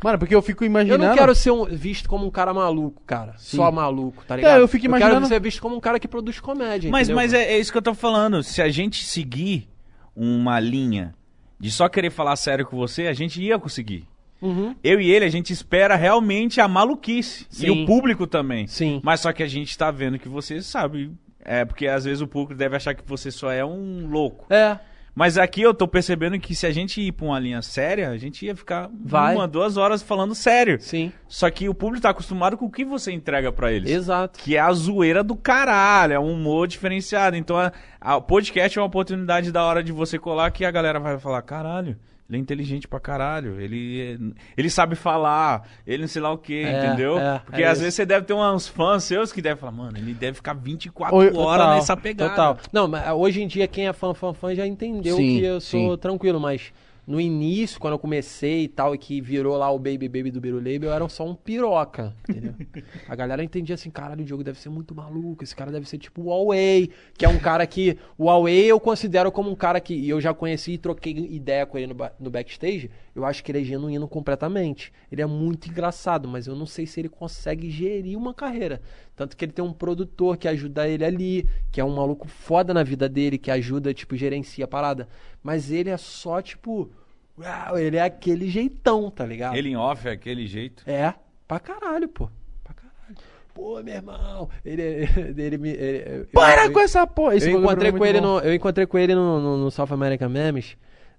Mano, 0.04 0.18
porque 0.18 0.34
eu 0.34 0.42
fico 0.42 0.66
imaginando. 0.66 1.02
Eu 1.02 1.08
não 1.08 1.16
quero 1.16 1.34
ser 1.34 1.50
um- 1.50 1.64
visto 1.64 2.10
como 2.10 2.26
um 2.26 2.30
cara 2.30 2.52
maluco, 2.52 3.00
cara. 3.06 3.32
Sim. 3.38 3.56
Só 3.56 3.72
maluco, 3.72 4.22
tá 4.26 4.36
ligado? 4.36 4.60
eu 4.60 4.68
fico 4.68 4.82
quero 4.82 4.96
imaginando- 4.98 5.26
ser 5.28 5.40
visto 5.40 5.62
como 5.62 5.74
um 5.76 5.80
cara 5.80 5.98
que 5.98 6.06
produz 6.06 6.38
comédia. 6.40 6.90
Mas, 6.90 7.08
entendeu? 7.08 7.16
mas 7.16 7.32
é, 7.32 7.54
é 7.54 7.58
isso 7.58 7.72
que 7.72 7.78
eu 7.78 7.82
tô 7.82 7.94
falando. 7.94 8.42
Se 8.42 8.60
a 8.60 8.68
gente 8.68 9.02
seguir 9.02 9.66
uma 10.14 10.60
linha 10.60 11.14
de 11.58 11.70
só 11.70 11.88
querer 11.88 12.10
falar 12.10 12.36
sério 12.36 12.66
com 12.66 12.76
você, 12.76 13.06
a 13.06 13.14
gente 13.14 13.40
ia 13.42 13.58
conseguir. 13.58 14.06
Uhum. 14.42 14.76
Eu 14.84 15.00
e 15.00 15.10
ele, 15.10 15.24
a 15.24 15.30
gente 15.30 15.54
espera 15.54 15.96
realmente 15.96 16.60
a 16.60 16.68
maluquice. 16.68 17.46
E 17.50 17.54
Sim. 17.56 17.70
o 17.84 17.86
público 17.86 18.26
também. 18.26 18.66
Sim. 18.66 19.00
Mas 19.02 19.20
só 19.20 19.32
que 19.32 19.42
a 19.42 19.46
gente 19.48 19.76
tá 19.78 19.90
vendo 19.90 20.18
que 20.18 20.28
você 20.28 20.60
sabe. 20.60 21.10
É, 21.42 21.64
porque 21.64 21.86
às 21.86 22.04
vezes 22.04 22.20
o 22.20 22.26
público 22.26 22.54
deve 22.54 22.76
achar 22.76 22.92
que 22.94 23.02
você 23.06 23.30
só 23.30 23.50
é 23.50 23.64
um 23.64 24.06
louco. 24.06 24.46
É. 24.52 24.78
Mas 25.14 25.38
aqui 25.38 25.62
eu 25.62 25.72
tô 25.72 25.86
percebendo 25.86 26.38
que 26.40 26.54
se 26.54 26.66
a 26.66 26.72
gente 26.72 27.00
ir 27.00 27.12
pra 27.12 27.26
uma 27.26 27.38
linha 27.38 27.62
séria, 27.62 28.10
a 28.10 28.18
gente 28.18 28.44
ia 28.44 28.56
ficar 28.56 28.90
Vai. 29.04 29.36
uma, 29.36 29.46
duas 29.46 29.76
horas 29.76 30.02
falando 30.02 30.34
sério. 30.34 30.78
Sim. 30.80 31.12
Só 31.28 31.48
que 31.50 31.68
o 31.68 31.74
público 31.74 32.02
tá 32.02 32.10
acostumado 32.10 32.56
com 32.56 32.66
o 32.66 32.70
que 32.70 32.84
você 32.84 33.12
entrega 33.12 33.52
pra 33.52 33.72
eles. 33.72 33.90
Exato. 33.90 34.40
Que 34.40 34.56
é 34.56 34.60
a 34.60 34.72
zoeira 34.72 35.22
do 35.22 35.36
caralho, 35.36 36.14
é 36.14 36.18
um 36.18 36.32
humor 36.32 36.66
diferenciado. 36.66 37.36
Então, 37.36 37.56
o 38.02 38.20
podcast 38.22 38.76
é 38.76 38.80
uma 38.80 38.88
oportunidade 38.88 39.52
da 39.52 39.62
hora 39.62 39.84
de 39.84 39.92
você 39.92 40.18
colar 40.18 40.50
que 40.50 40.64
a 40.64 40.70
galera 40.70 40.98
vai 40.98 41.16
falar: 41.16 41.42
caralho, 41.42 41.96
ele 42.28 42.38
é 42.38 42.40
inteligente 42.40 42.88
pra 42.88 42.98
caralho, 42.98 43.60
ele, 43.60 44.34
ele 44.56 44.70
sabe 44.70 44.94
falar, 44.96 45.68
ele 45.86 46.02
não 46.02 46.08
sei 46.08 46.22
lá 46.22 46.32
o 46.32 46.38
que, 46.38 46.64
É, 46.64 46.78
entendeu? 46.86 47.18
é, 47.18 47.38
Porque 47.44 47.62
é 47.62 47.66
às 47.66 47.72
isso. 47.74 47.82
vezes 47.82 47.94
você 47.96 48.06
deve 48.06 48.24
ter 48.26 48.32
uns 48.32 48.66
fãs 48.66 49.04
seus 49.04 49.32
que 49.32 49.42
devem 49.42 49.58
falar: 49.58 49.72
mano, 49.72 49.98
ele 49.98 50.14
deve 50.14 50.36
ficar 50.36 50.54
24 50.54 51.14
Oi, 51.14 51.26
horas 51.26 51.34
Total, 51.66 51.74
nessa 51.74 51.96
pegada. 51.96 52.30
Total. 52.30 52.58
Não, 52.72 52.88
mas 52.88 53.06
ah, 53.06 53.14
hoje 53.14 53.42
em 53.42 53.46
dia 53.46 53.68
quem 53.68 53.86
é 53.88 53.92
fã, 53.92 54.14
fã, 54.14 54.32
fã 54.32 54.54
já 54.54 54.66
entendeu 54.66 55.16
Sim, 55.16 55.38
que 55.38 55.44
eu 55.44 55.60
sou 55.60 55.92
sim. 55.92 55.98
tranquilo, 55.98 56.40
mas 56.40 56.72
no 57.06 57.20
início, 57.20 57.78
quando 57.80 57.92
eu 57.94 57.98
comecei 57.98 58.64
e 58.64 58.68
tal, 58.68 58.94
e 58.94 58.98
que 58.98 59.20
virou 59.20 59.56
lá 59.56 59.70
o 59.70 59.78
Baby 59.78 60.08
Baby 60.08 60.30
do 60.30 60.40
Birulebe, 60.40 60.86
eu 60.86 60.92
era 60.92 61.08
só 61.08 61.26
um 61.28 61.34
piroca, 61.34 62.14
entendeu? 62.28 62.54
A 63.08 63.14
galera 63.14 63.44
entendia 63.44 63.74
assim, 63.74 63.90
caralho, 63.90 64.22
o 64.22 64.24
Diogo 64.24 64.44
deve 64.44 64.58
ser 64.58 64.68
muito 64.68 64.94
maluco, 64.94 65.44
esse 65.44 65.54
cara 65.54 65.70
deve 65.70 65.88
ser 65.88 65.98
tipo 65.98 66.22
o 66.22 66.24
Huawei, 66.26 66.90
que 67.16 67.24
é 67.24 67.28
um 67.28 67.38
cara 67.38 67.66
que... 67.66 67.98
O 68.16 68.24
Huawei 68.24 68.66
eu 68.66 68.80
considero 68.80 69.30
como 69.30 69.50
um 69.50 69.54
cara 69.54 69.80
que 69.80 69.94
e 69.94 70.08
eu 70.08 70.20
já 70.20 70.32
conheci 70.32 70.72
e 70.72 70.78
troquei 70.78 71.12
ideia 71.12 71.66
com 71.66 71.78
ele 71.78 71.92
no, 71.92 71.96
no 72.18 72.30
backstage, 72.30 72.90
eu 73.14 73.24
acho 73.24 73.44
que 73.44 73.52
ele 73.52 73.60
é 73.60 73.64
genuíno 73.64 74.08
completamente. 74.08 74.92
Ele 75.10 75.22
é 75.22 75.26
muito 75.26 75.68
engraçado, 75.68 76.28
mas 76.28 76.46
eu 76.46 76.56
não 76.56 76.66
sei 76.66 76.86
se 76.86 77.00
ele 77.00 77.08
consegue 77.08 77.70
gerir 77.70 78.18
uma 78.18 78.34
carreira. 78.34 78.82
Tanto 79.14 79.36
que 79.36 79.44
ele 79.44 79.52
tem 79.52 79.64
um 79.64 79.72
produtor 79.72 80.36
que 80.36 80.48
ajuda 80.48 80.88
ele 80.88 81.04
ali, 81.04 81.48
que 81.70 81.80
é 81.80 81.84
um 81.84 81.94
maluco 81.94 82.26
foda 82.26 82.74
na 82.74 82.82
vida 82.82 83.08
dele, 83.08 83.38
que 83.38 83.50
ajuda, 83.50 83.94
tipo, 83.94 84.16
gerencia 84.16 84.64
a 84.64 84.68
parada. 84.68 85.08
Mas 85.42 85.70
ele 85.70 85.90
é 85.90 85.96
só, 85.96 86.42
tipo. 86.42 86.90
Uau, 87.38 87.78
ele 87.78 87.96
é 87.96 88.02
aquele 88.02 88.48
jeitão, 88.48 89.10
tá 89.10 89.24
ligado? 89.26 89.56
Ele 89.56 89.70
em 89.70 89.76
off 89.76 90.06
é 90.08 90.12
aquele 90.12 90.46
jeito. 90.46 90.82
É, 90.86 91.14
pra 91.46 91.58
caralho, 91.60 92.08
pô. 92.08 92.28
Pra 92.62 92.74
caralho. 92.74 93.16
Pô, 93.52 93.82
meu 93.82 93.94
irmão. 93.94 94.48
Ele. 94.64 94.82
ele, 95.36 95.58
me. 95.58 95.70
ele- 95.70 96.24
Para 96.32 96.66
eu- 96.66 96.72
com 96.72 96.80
essa 96.80 97.06
porra! 97.06 97.36
Esse 97.36 97.50
eu 97.50 97.60
encontrei 97.60 97.90
é 97.90 97.92
com 97.92 98.04
ele 98.04 98.20
bom. 98.20 98.26
no, 98.26 98.38
eu 98.40 98.54
encontrei 98.54 98.86
com 98.86 98.98
ele 98.98 99.14
no, 99.14 99.40
no, 99.40 99.56
no 99.58 99.70
South 99.70 99.92
American 99.92 100.28
Memes. 100.28 100.76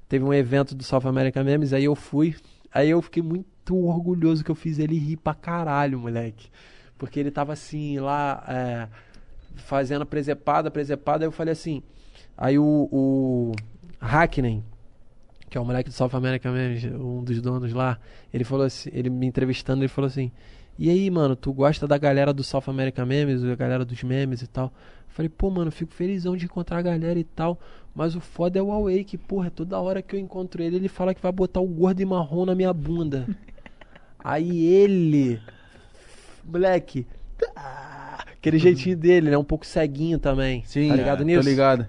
Teve 0.07 0.23
um 0.23 0.33
evento 0.33 0.75
do 0.75 0.83
South 0.83 1.07
American 1.07 1.43
Memes, 1.43 1.73
aí 1.73 1.85
eu 1.85 1.95
fui. 1.95 2.35
Aí 2.71 2.89
eu 2.89 3.01
fiquei 3.01 3.23
muito 3.23 3.75
orgulhoso 3.75 4.43
que 4.43 4.51
eu 4.51 4.55
fiz 4.55 4.77
ele 4.79 4.97
rir 4.97 5.17
pra 5.17 5.33
caralho, 5.33 5.99
moleque. 5.99 6.49
Porque 6.97 7.19
ele 7.19 7.31
tava 7.31 7.53
assim, 7.53 7.99
lá, 7.99 8.43
é, 8.47 8.87
fazendo 9.55 10.05
presepada, 10.05 10.69
presepada, 10.69 11.23
aí 11.23 11.27
eu 11.27 11.31
falei 11.31 11.53
assim. 11.53 11.81
Aí 12.37 12.59
o, 12.59 12.89
o 12.91 13.51
Hackney, 13.99 14.61
que 15.55 15.57
é 15.57 15.61
o 15.61 15.63
moleque 15.63 15.89
do 15.89 15.93
South 15.93 16.09
American 16.11 16.51
Memes, 16.51 16.83
um 16.83 17.23
dos 17.23 17.41
donos 17.41 17.71
lá, 17.71 17.97
ele 18.33 18.43
falou 18.43 18.65
assim, 18.65 18.89
ele 18.91 19.09
me 19.09 19.25
entrevistando, 19.25 19.81
ele 19.81 19.87
falou 19.87 20.07
assim, 20.07 20.29
e 20.77 20.89
aí, 20.89 21.09
mano, 21.09 21.33
tu 21.33 21.53
gosta 21.53 21.87
da 21.87 21.97
galera 21.97 22.33
do 22.33 22.43
South 22.43 22.65
American 22.67 23.05
Memes, 23.05 23.41
da 23.41 23.55
galera 23.55 23.85
dos 23.85 24.03
memes 24.03 24.41
e 24.41 24.47
tal? 24.47 24.65
Eu 24.65 25.13
falei, 25.13 25.29
pô, 25.29 25.49
mano, 25.49 25.71
fico 25.71 25.93
felizão 25.93 26.35
de 26.35 26.43
encontrar 26.43 26.79
a 26.79 26.81
galera 26.81 27.17
e 27.17 27.23
tal, 27.23 27.57
mas 27.95 28.17
o 28.17 28.19
foda 28.19 28.59
é 28.59 28.61
o 28.61 28.65
Huawei, 28.65 29.05
que, 29.05 29.17
porra, 29.17 29.49
toda 29.49 29.79
hora 29.79 30.01
que 30.01 30.17
eu 30.17 30.19
encontro 30.19 30.61
ele, 30.61 30.75
ele 30.75 30.89
fala 30.89 31.13
que 31.15 31.21
vai 31.21 31.31
botar 31.31 31.61
o 31.61 31.67
gordo 31.67 32.01
e 32.01 32.05
marrom 32.05 32.45
na 32.45 32.53
minha 32.53 32.73
bunda. 32.73 33.25
aí 34.21 34.65
ele, 34.65 35.39
moleque, 36.43 37.07
ah, 37.55 38.25
aquele 38.33 38.59
jeitinho 38.59 38.97
dele, 38.97 39.29
ele 39.29 39.35
é 39.35 39.39
um 39.39 39.43
pouco 39.45 39.65
ceguinho 39.65 40.19
também, 40.19 40.65
Sim, 40.65 40.89
tá 40.89 40.95
ligado 40.97 41.21
é, 41.21 41.25
nisso? 41.25 41.43
Tô 41.43 41.49
ligado. 41.49 41.87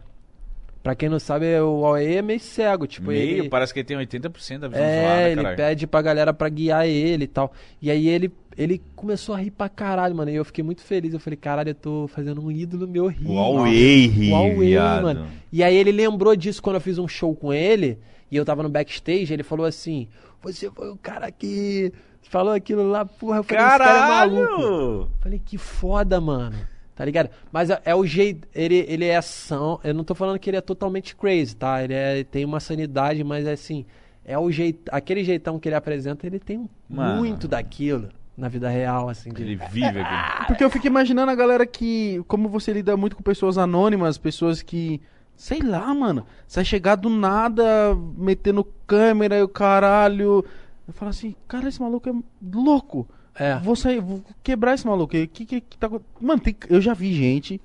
Pra 0.86 0.94
quem 0.94 1.08
não 1.08 1.18
sabe, 1.18 1.46
o 1.58 1.80
Huawei 1.80 2.18
é 2.18 2.22
meio 2.22 2.38
cego, 2.38 2.86
tipo, 2.86 3.08
Meio, 3.08 3.38
ele... 3.40 3.48
parece 3.48 3.74
que 3.74 3.80
ele 3.80 3.86
tem 3.88 3.96
80% 3.98 4.58
da 4.60 4.68
visão 4.68 4.84
É, 4.84 5.02
zoada, 5.02 5.22
ele 5.30 5.36
caralho. 5.42 5.56
pede 5.56 5.86
pra 5.88 6.00
galera 6.00 6.32
pra 6.32 6.48
guiar 6.48 6.86
ele 6.86 7.24
e 7.24 7.26
tal. 7.26 7.52
E 7.82 7.90
aí 7.90 8.08
ele, 8.08 8.32
ele 8.56 8.80
começou 8.94 9.34
a 9.34 9.38
rir 9.38 9.50
pra 9.50 9.68
caralho, 9.68 10.14
mano. 10.14 10.30
E 10.30 10.36
eu 10.36 10.44
fiquei 10.44 10.62
muito 10.62 10.82
feliz. 10.82 11.12
Eu 11.12 11.18
falei, 11.18 11.36
caralho, 11.36 11.70
eu 11.70 11.74
tô 11.74 12.06
fazendo 12.06 12.40
um 12.40 12.52
ídolo 12.52 12.86
meu 12.86 13.08
rir. 13.08 13.26
Huawei, 13.26 14.06
ri, 14.06 14.30
Huawei, 14.30 14.68
viado. 14.68 15.02
mano. 15.02 15.26
E 15.52 15.60
aí 15.64 15.74
ele 15.76 15.90
lembrou 15.90 16.36
disso 16.36 16.62
quando 16.62 16.76
eu 16.76 16.80
fiz 16.80 16.98
um 16.98 17.08
show 17.08 17.34
com 17.34 17.52
ele. 17.52 17.98
E 18.30 18.36
eu 18.36 18.44
tava 18.44 18.62
no 18.62 18.68
backstage. 18.68 19.32
Ele 19.32 19.42
falou 19.42 19.66
assim: 19.66 20.06
Você 20.40 20.70
foi 20.70 20.88
o 20.88 20.96
cara 20.96 21.32
que 21.32 21.92
falou 22.30 22.52
aquilo 22.52 22.88
lá, 22.88 23.04
porra. 23.04 23.38
Eu 23.38 23.42
falei, 23.42 23.64
esse 23.64 23.78
cara 23.78 23.84
é 23.84 24.08
maluco. 24.08 24.46
Caralho! 24.52 25.08
Falei, 25.20 25.42
que 25.44 25.58
foda, 25.58 26.20
mano. 26.20 26.56
Tá 26.96 27.04
ligado? 27.04 27.28
Mas 27.52 27.68
é, 27.70 27.80
é 27.84 27.94
o 27.94 28.04
jeito. 28.06 28.48
Ele, 28.54 28.84
ele 28.88 29.04
é 29.04 29.16
ação. 29.16 29.78
Eu 29.84 29.92
não 29.94 30.02
tô 30.02 30.14
falando 30.14 30.38
que 30.38 30.48
ele 30.50 30.56
é 30.56 30.60
totalmente 30.62 31.14
crazy, 31.14 31.54
tá? 31.54 31.84
Ele 31.84 31.92
é- 31.94 32.24
tem 32.24 32.42
uma 32.44 32.58
sanidade, 32.58 33.22
mas 33.22 33.46
é 33.46 33.52
assim. 33.52 33.84
É 34.24 34.36
o 34.38 34.50
jeito. 34.50 34.90
Aquele 34.90 35.22
jeitão 35.22 35.58
que 35.60 35.68
ele 35.68 35.76
apresenta, 35.76 36.26
ele 36.26 36.38
tem 36.40 36.68
Mano. 36.88 37.18
muito 37.20 37.46
daquilo 37.46 38.08
na 38.36 38.48
vida 38.48 38.68
real, 38.70 39.08
assim. 39.10 39.30
de- 39.30 39.42
Ele 39.42 39.56
vive 39.70 40.00
aqui. 40.00 40.44
Porque 40.48 40.64
eu 40.64 40.70
fico 40.70 40.86
imaginando 40.86 41.30
a 41.30 41.34
galera 41.34 41.66
que. 41.66 42.24
Como 42.26 42.48
você 42.48 42.72
lida 42.72 42.96
muito 42.96 43.14
com 43.14 43.22
pessoas 43.22 43.58
anônimas, 43.58 44.16
pessoas 44.16 44.62
que. 44.62 45.00
Sei 45.36 45.60
lá, 45.60 45.92
mano. 45.94 46.24
Você 46.48 46.60
vai 46.60 46.64
chegar 46.64 46.94
do 46.96 47.10
nada, 47.10 47.94
metendo 48.16 48.64
câmera 48.86 49.36
e 49.36 49.42
o 49.42 49.48
caralho. 49.48 50.42
Eu 50.88 50.94
falo 50.94 51.10
assim, 51.10 51.34
cara, 51.46 51.68
esse 51.68 51.80
maluco 51.82 52.08
é 52.08 52.12
louco. 52.54 53.06
É. 53.38 53.58
Vou 53.58 53.76
sair, 53.76 54.00
vou 54.00 54.22
quebrar 54.42 54.74
esse 54.74 54.86
maluco. 54.86 55.16
O 55.16 55.28
que, 55.28 55.44
que, 55.44 55.60
que 55.60 55.76
tá 55.78 55.90
Mano, 56.20 56.40
tem- 56.40 56.56
eu 56.68 56.80
já 56.80 56.94
vi 56.94 57.12
gente 57.12 57.60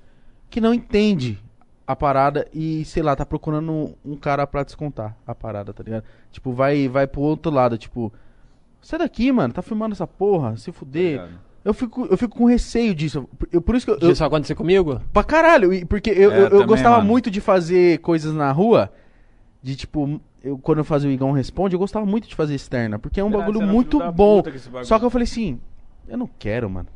que 0.50 0.60
não 0.60 0.72
entende 0.74 1.38
a 1.86 1.96
parada 1.96 2.46
e, 2.52 2.84
sei 2.84 3.02
lá, 3.02 3.16
tá 3.16 3.24
procurando 3.26 3.94
um, 4.04 4.16
cara 4.16 4.46
pra 4.46 4.62
descontar 4.62 5.16
a 5.26 5.34
parada, 5.34 5.72
tá 5.72 5.82
ligado? 5.82 6.04
Tipo, 6.30 6.52
vai, 6.52 6.88
vai 6.88 7.06
pro 7.06 7.20
outro 7.22 7.50
lado, 7.50 7.76
tipo. 7.78 8.12
Sai 8.80 8.98
daqui, 8.98 9.30
mano, 9.32 9.52
tá 9.54 9.62
filmando 9.62 9.92
essa 9.94 10.06
porra, 10.06 10.56
se 10.56 10.70
fuder. 10.72 11.28
Eu 11.64 11.72
fico, 11.72 12.06
eu 12.06 12.16
fico 12.16 12.36
com 12.36 12.44
receio 12.46 12.92
disso. 12.94 13.28
Eu, 13.52 13.62
por 13.62 13.76
isso 13.76 13.86
que 13.86 13.92
eu, 13.92 13.98
eu, 14.00 14.10
Isso 14.10 14.24
acontecer 14.24 14.54
comigo? 14.56 15.00
Pra 15.12 15.22
caralho, 15.22 15.86
porque 15.86 16.10
eu, 16.10 16.32
É, 16.32 16.36
eu, 16.38 16.42
eu 16.44 16.50
também, 16.50 16.66
gostava 16.66 16.96
mano. 16.96 17.08
muito 17.08 17.30
de 17.30 17.40
fazer 17.40 17.98
coisas 17.98 18.34
na 18.34 18.50
rua, 18.50 18.92
de 19.62 19.76
tipo, 19.76 20.20
eu, 20.42 20.58
quando 20.58 20.78
eu 20.78 20.84
fazia 20.84 21.08
o 21.08 21.12
Igão 21.12 21.30
Responde, 21.32 21.74
eu 21.74 21.78
gostava 21.78 22.04
muito 22.04 22.28
de 22.28 22.34
fazer 22.34 22.54
externa, 22.54 22.98
porque 22.98 23.20
é 23.20 23.24
um 23.24 23.30
Verdade, 23.30 23.52
bagulho 23.52 23.66
muito 23.66 23.98
bom. 24.12 24.42
bagulho. 24.42 24.84
Só 24.84 24.98
que 24.98 25.04
eu 25.04 25.10
falei 25.10 25.24
assim, 25.24 25.60
eu 26.08 26.18
não 26.18 26.28
quero, 26.38 26.68
mano. 26.68 26.88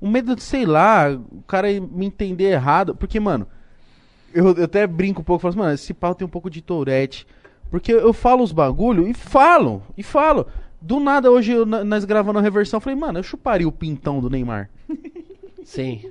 O 0.00 0.08
medo 0.08 0.34
de, 0.34 0.42
sei 0.42 0.64
lá, 0.64 1.10
o 1.10 1.42
cara 1.46 1.68
me 1.68 2.06
entender 2.06 2.44
errado. 2.52 2.94
Porque, 2.94 3.20
mano, 3.20 3.46
eu, 4.32 4.54
eu 4.54 4.64
até 4.64 4.86
brinco 4.86 5.20
um 5.20 5.24
pouco, 5.24 5.42
falo 5.42 5.50
assim, 5.50 5.58
mano, 5.58 5.74
esse 5.74 5.92
pau 5.92 6.14
tem 6.14 6.26
um 6.26 6.30
pouco 6.30 6.48
de 6.48 6.62
tourette. 6.62 7.26
Porque 7.70 7.92
eu 7.92 8.12
falo 8.12 8.42
os 8.42 8.50
bagulho 8.50 9.06
e 9.06 9.12
falo, 9.14 9.82
e 9.96 10.02
falo. 10.02 10.46
Do 10.80 10.98
nada, 10.98 11.30
hoje, 11.30 11.52
eu, 11.52 11.66
nós 11.66 12.06
gravando 12.06 12.38
a 12.38 12.42
reversão, 12.42 12.78
eu 12.78 12.80
falei, 12.80 12.98
mano, 12.98 13.18
eu 13.18 13.22
chuparia 13.22 13.68
o 13.68 13.72
pintão 13.72 14.18
do 14.20 14.30
Neymar. 14.30 14.70
Sim. 15.62 16.10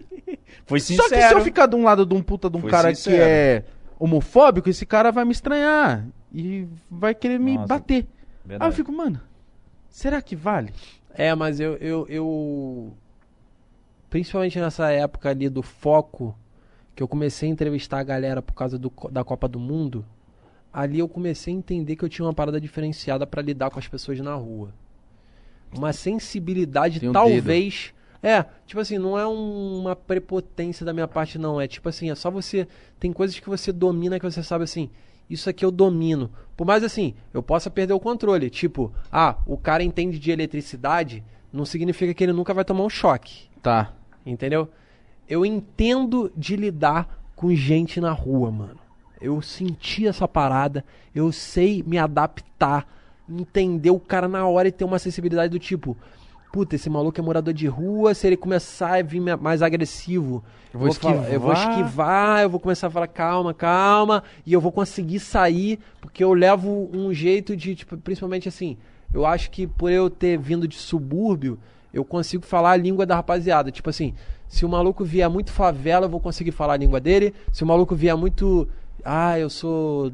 Foi 0.67 0.79
Só 0.79 0.93
que 1.03 1.09
se 1.09 1.15
sincero. 1.15 1.39
eu 1.39 1.43
ficar 1.43 1.65
de 1.65 1.75
um 1.75 1.83
lado 1.83 2.05
de 2.05 2.13
um 2.13 2.21
puta 2.21 2.47
de 2.47 2.57
um 2.57 2.61
Foi 2.61 2.69
cara 2.69 2.93
sincero. 2.93 3.15
que 3.17 3.21
é 3.23 3.63
homofóbico, 3.97 4.69
esse 4.69 4.85
cara 4.85 5.11
vai 5.11 5.25
me 5.25 5.31
estranhar. 5.31 6.05
E 6.33 6.67
vai 6.89 7.13
querer 7.15 7.39
me 7.39 7.55
Nossa, 7.55 7.67
bater. 7.67 8.03
Aí 8.03 8.07
Verdade. 8.45 8.71
eu 8.71 8.75
fico, 8.75 8.91
mano, 8.91 9.19
será 9.89 10.21
que 10.21 10.35
vale? 10.35 10.71
É, 11.13 11.33
mas 11.35 11.59
eu, 11.59 11.75
eu, 11.77 12.05
eu. 12.07 12.93
Principalmente 14.09 14.59
nessa 14.59 14.89
época 14.91 15.29
ali 15.29 15.49
do 15.49 15.61
foco, 15.61 16.35
que 16.95 17.03
eu 17.03 17.07
comecei 17.07 17.47
a 17.49 17.51
entrevistar 17.51 17.99
a 17.99 18.03
galera 18.03 18.41
por 18.41 18.53
causa 18.53 18.77
do, 18.77 18.91
da 19.11 19.23
Copa 19.23 19.47
do 19.47 19.59
Mundo, 19.59 20.05
ali 20.73 20.99
eu 20.99 21.07
comecei 21.07 21.53
a 21.53 21.57
entender 21.57 21.95
que 21.95 22.03
eu 22.03 22.09
tinha 22.09 22.25
uma 22.25 22.33
parada 22.33 22.59
diferenciada 22.59 23.25
pra 23.27 23.41
lidar 23.41 23.69
com 23.69 23.77
as 23.79 23.87
pessoas 23.87 24.19
na 24.19 24.33
rua. 24.35 24.73
Uma 25.75 25.93
sensibilidade, 25.93 27.07
um 27.07 27.11
talvez. 27.11 27.93
É, 28.21 28.43
tipo 28.65 28.81
assim, 28.81 28.97
não 28.97 29.17
é 29.17 29.25
um- 29.27 29.79
uma 29.79 29.95
prepotência 29.95 30.85
da 30.85 30.91
minha 30.91 31.07
parte, 31.07 31.37
não. 31.37 31.61
É 31.61 31.67
tipo 31.67 31.87
assim, 31.87 32.09
é 32.09 32.15
só 32.15 32.29
você. 32.31 32.67
Tem 32.99 33.13
coisas 33.13 33.39
que 33.39 33.47
você 33.47 33.71
domina 33.71 34.19
que 34.19 34.25
você 34.29 34.41
sabe 34.43 34.63
assim. 34.63 34.89
Isso 35.29 35.49
aqui 35.49 35.63
eu 35.63 35.71
domino. 35.71 36.29
Por 36.57 36.65
mais 36.65 36.83
assim, 36.83 37.13
eu 37.33 37.43
possa 37.43 37.69
perder 37.69 37.93
o 37.93 37.99
controle. 37.99 38.49
Tipo, 38.49 38.91
ah, 39.11 39.37
o 39.45 39.57
cara 39.57 39.83
entende 39.83 40.17
de 40.17 40.31
eletricidade, 40.31 41.23
não 41.53 41.65
significa 41.65 42.13
que 42.13 42.23
ele 42.23 42.33
nunca 42.33 42.53
vai 42.53 42.65
tomar 42.65 42.83
um 42.83 42.89
choque. 42.89 43.49
Tá. 43.61 43.93
Entendeu? 44.25 44.67
Eu 45.27 45.45
entendo 45.45 46.31
de 46.35 46.55
lidar 46.55 47.21
com 47.35 47.53
gente 47.53 48.01
na 48.01 48.11
rua, 48.11 48.51
mano. 48.51 48.79
Eu 49.21 49.41
senti 49.41 50.07
essa 50.07 50.27
parada, 50.27 50.83
eu 51.13 51.31
sei 51.31 51.83
me 51.85 51.97
adaptar, 51.97 52.87
entender 53.29 53.91
o 53.91 53.99
cara 53.99 54.27
na 54.27 54.47
hora 54.47 54.67
e 54.67 54.71
ter 54.71 54.85
uma 54.85 54.97
sensibilidade 54.97 55.51
do 55.51 55.59
tipo, 55.59 55.95
puta, 56.51 56.75
esse 56.75 56.89
maluco 56.89 57.19
é 57.19 57.23
morador 57.23 57.53
de 57.53 57.67
rua, 57.67 58.13
se 58.13 58.25
ele 58.27 58.37
começar 58.37 58.99
a 58.99 59.01
vir 59.01 59.19
mais 59.37 59.61
agressivo, 59.61 60.43
Eu 60.73 60.79
vou 60.79 60.93
falar- 60.93 61.29
eu 61.31 61.39
vou 61.39 61.53
esquivar. 61.53 61.79
esquivar, 61.79 62.41
eu 62.43 62.49
vou 62.49 62.59
começar 62.59 62.87
a 62.87 62.89
falar 62.89 63.07
calma, 63.07 63.53
calma, 63.53 64.23
e 64.45 64.53
eu 64.53 64.59
vou 64.61 64.71
conseguir 64.71 65.19
sair, 65.19 65.79
porque 66.01 66.23
eu 66.23 66.33
levo 66.33 66.89
um 66.93 67.13
jeito 67.13 67.55
de, 67.55 67.75
tipo, 67.75 67.97
principalmente 67.97 68.47
assim, 68.49 68.77
eu 69.13 69.25
acho 69.25 69.49
que 69.51 69.67
por 69.67 69.91
eu 69.91 70.09
ter 70.09 70.37
vindo 70.37 70.67
de 70.67 70.75
subúrbio, 70.77 71.59
eu 71.93 72.05
consigo 72.05 72.45
falar 72.45 72.71
a 72.71 72.77
língua 72.77 73.05
da 73.05 73.15
rapaziada. 73.15 73.71
Tipo 73.71 73.89
assim, 73.89 74.13
se 74.47 74.63
o 74.63 74.69
maluco 74.69 75.03
vier 75.03 75.27
muito 75.29 75.51
favela, 75.51 76.05
eu 76.05 76.09
vou 76.09 76.19
conseguir 76.19 76.51
falar 76.51 76.73
a 76.73 76.77
língua 76.77 76.99
dele. 76.99 77.33
Se 77.51 77.63
o 77.63 77.67
maluco 77.67 77.95
vier 77.95 78.15
muito. 78.15 78.67
Ah, 79.03 79.39
eu 79.39 79.49
sou 79.49 80.11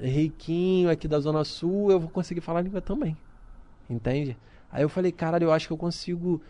riquinho 0.00 0.90
aqui 0.90 1.06
da 1.06 1.20
Zona 1.20 1.44
Sul, 1.44 1.90
eu 1.92 2.00
vou 2.00 2.08
conseguir 2.10 2.40
falar 2.40 2.58
a 2.58 2.62
língua 2.62 2.80
também. 2.80 3.16
Entende? 3.88 4.36
Aí 4.74 4.82
eu 4.82 4.88
falei, 4.88 5.12
caralho, 5.12 5.44
eu 5.44 5.52
acho 5.52 5.68
que 5.68 5.72
eu 5.72 5.76
consigo. 5.78 6.42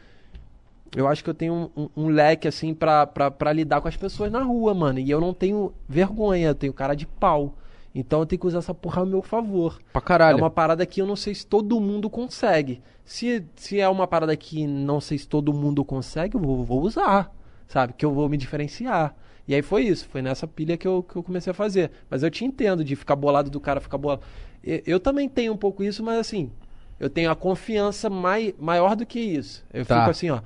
Eu 0.97 1.07
acho 1.07 1.23
que 1.23 1.29
eu 1.29 1.35
tenho 1.35 1.71
um, 1.77 1.83
um- 1.83 1.89
um 2.05 2.09
leque, 2.09 2.49
assim, 2.49 2.73
pra, 2.73 3.07
pra, 3.07 3.31
pra 3.31 3.53
lidar 3.53 3.81
com 3.83 3.89
as 3.89 3.97
pessoas 3.97 4.33
na 4.33 4.43
rua, 4.43 4.73
mano. 4.73 4.99
E 4.99 5.11
eu 5.11 5.21
não 5.21 5.35
tenho 5.35 5.73
vergonha, 5.89 6.49
eu 6.49 6.55
tenho 6.55 6.73
cara 6.73 6.95
de 6.95 7.07
pau. 7.07 7.55
Então 7.95 8.21
eu 8.21 8.27
tenho 8.27 8.41
que 8.41 8.47
usar 8.47 8.59
essa 8.59 8.73
porra 8.75 9.01
ao 9.03 9.07
meu 9.07 9.21
favor. 9.23 9.79
Pra 9.93 10.01
caralho. 10.01 10.39
É 10.39 10.43
uma 10.43 10.51
parada 10.51 10.87
que 10.87 11.01
eu 11.03 11.07
não 11.07 11.15
sei 11.17 11.35
se 11.35 11.47
todo 11.47 11.79
mundo 11.81 12.09
consegue. 12.09 12.81
Se, 13.05 13.45
se 13.55 13.79
é 13.79 13.89
uma 13.89 14.07
parada 14.07 14.35
que 14.37 14.67
não 14.67 15.01
sei 15.01 15.19
se 15.19 15.29
todo 15.29 15.53
mundo 15.53 15.85
consegue, 15.85 16.37
eu 16.37 16.41
vou, 16.41 16.65
vou 16.65 16.81
usar, 16.81 17.31
sabe? 17.69 17.93
Que 17.93 18.05
eu 18.07 18.13
vou 18.13 18.29
me 18.29 18.37
diferenciar. 18.39 19.15
E 19.47 19.55
aí 19.55 19.61
foi 19.63 19.83
isso, 19.83 20.09
foi 20.09 20.23
nessa 20.23 20.47
pilha 20.47 20.77
que 20.79 20.89
eu, 20.89 21.03
que 21.03 21.17
eu 21.17 21.23
comecei 21.23 21.51
a 21.51 21.55
fazer. 21.55 21.91
Mas 22.09 22.23
eu 22.23 22.31
te 22.31 22.45
entendo 22.45 22.83
de 22.83 22.97
ficar 22.97 23.15
bolado 23.15 23.51
do 23.51 23.61
cara 23.61 23.81
ficar 23.81 23.99
bolado. 23.99 24.23
Eu, 24.63 24.81
eu 24.87 24.99
também 25.01 25.29
tenho 25.29 25.53
um 25.53 25.57
pouco 25.57 25.85
isso, 25.85 26.03
mas 26.03 26.19
assim, 26.19 26.51
eu 27.05 27.11
tenho 27.11 27.31
a 27.31 27.37
confiança 27.37 28.09
mai, 28.09 28.55
maior 28.59 28.97
do 28.97 29.05
que 29.05 29.21
isso. 29.21 29.63
Eu 29.73 29.85
Tá. 29.85 29.99
fico 30.01 30.11
assim, 30.11 30.31
ó. 30.31 30.41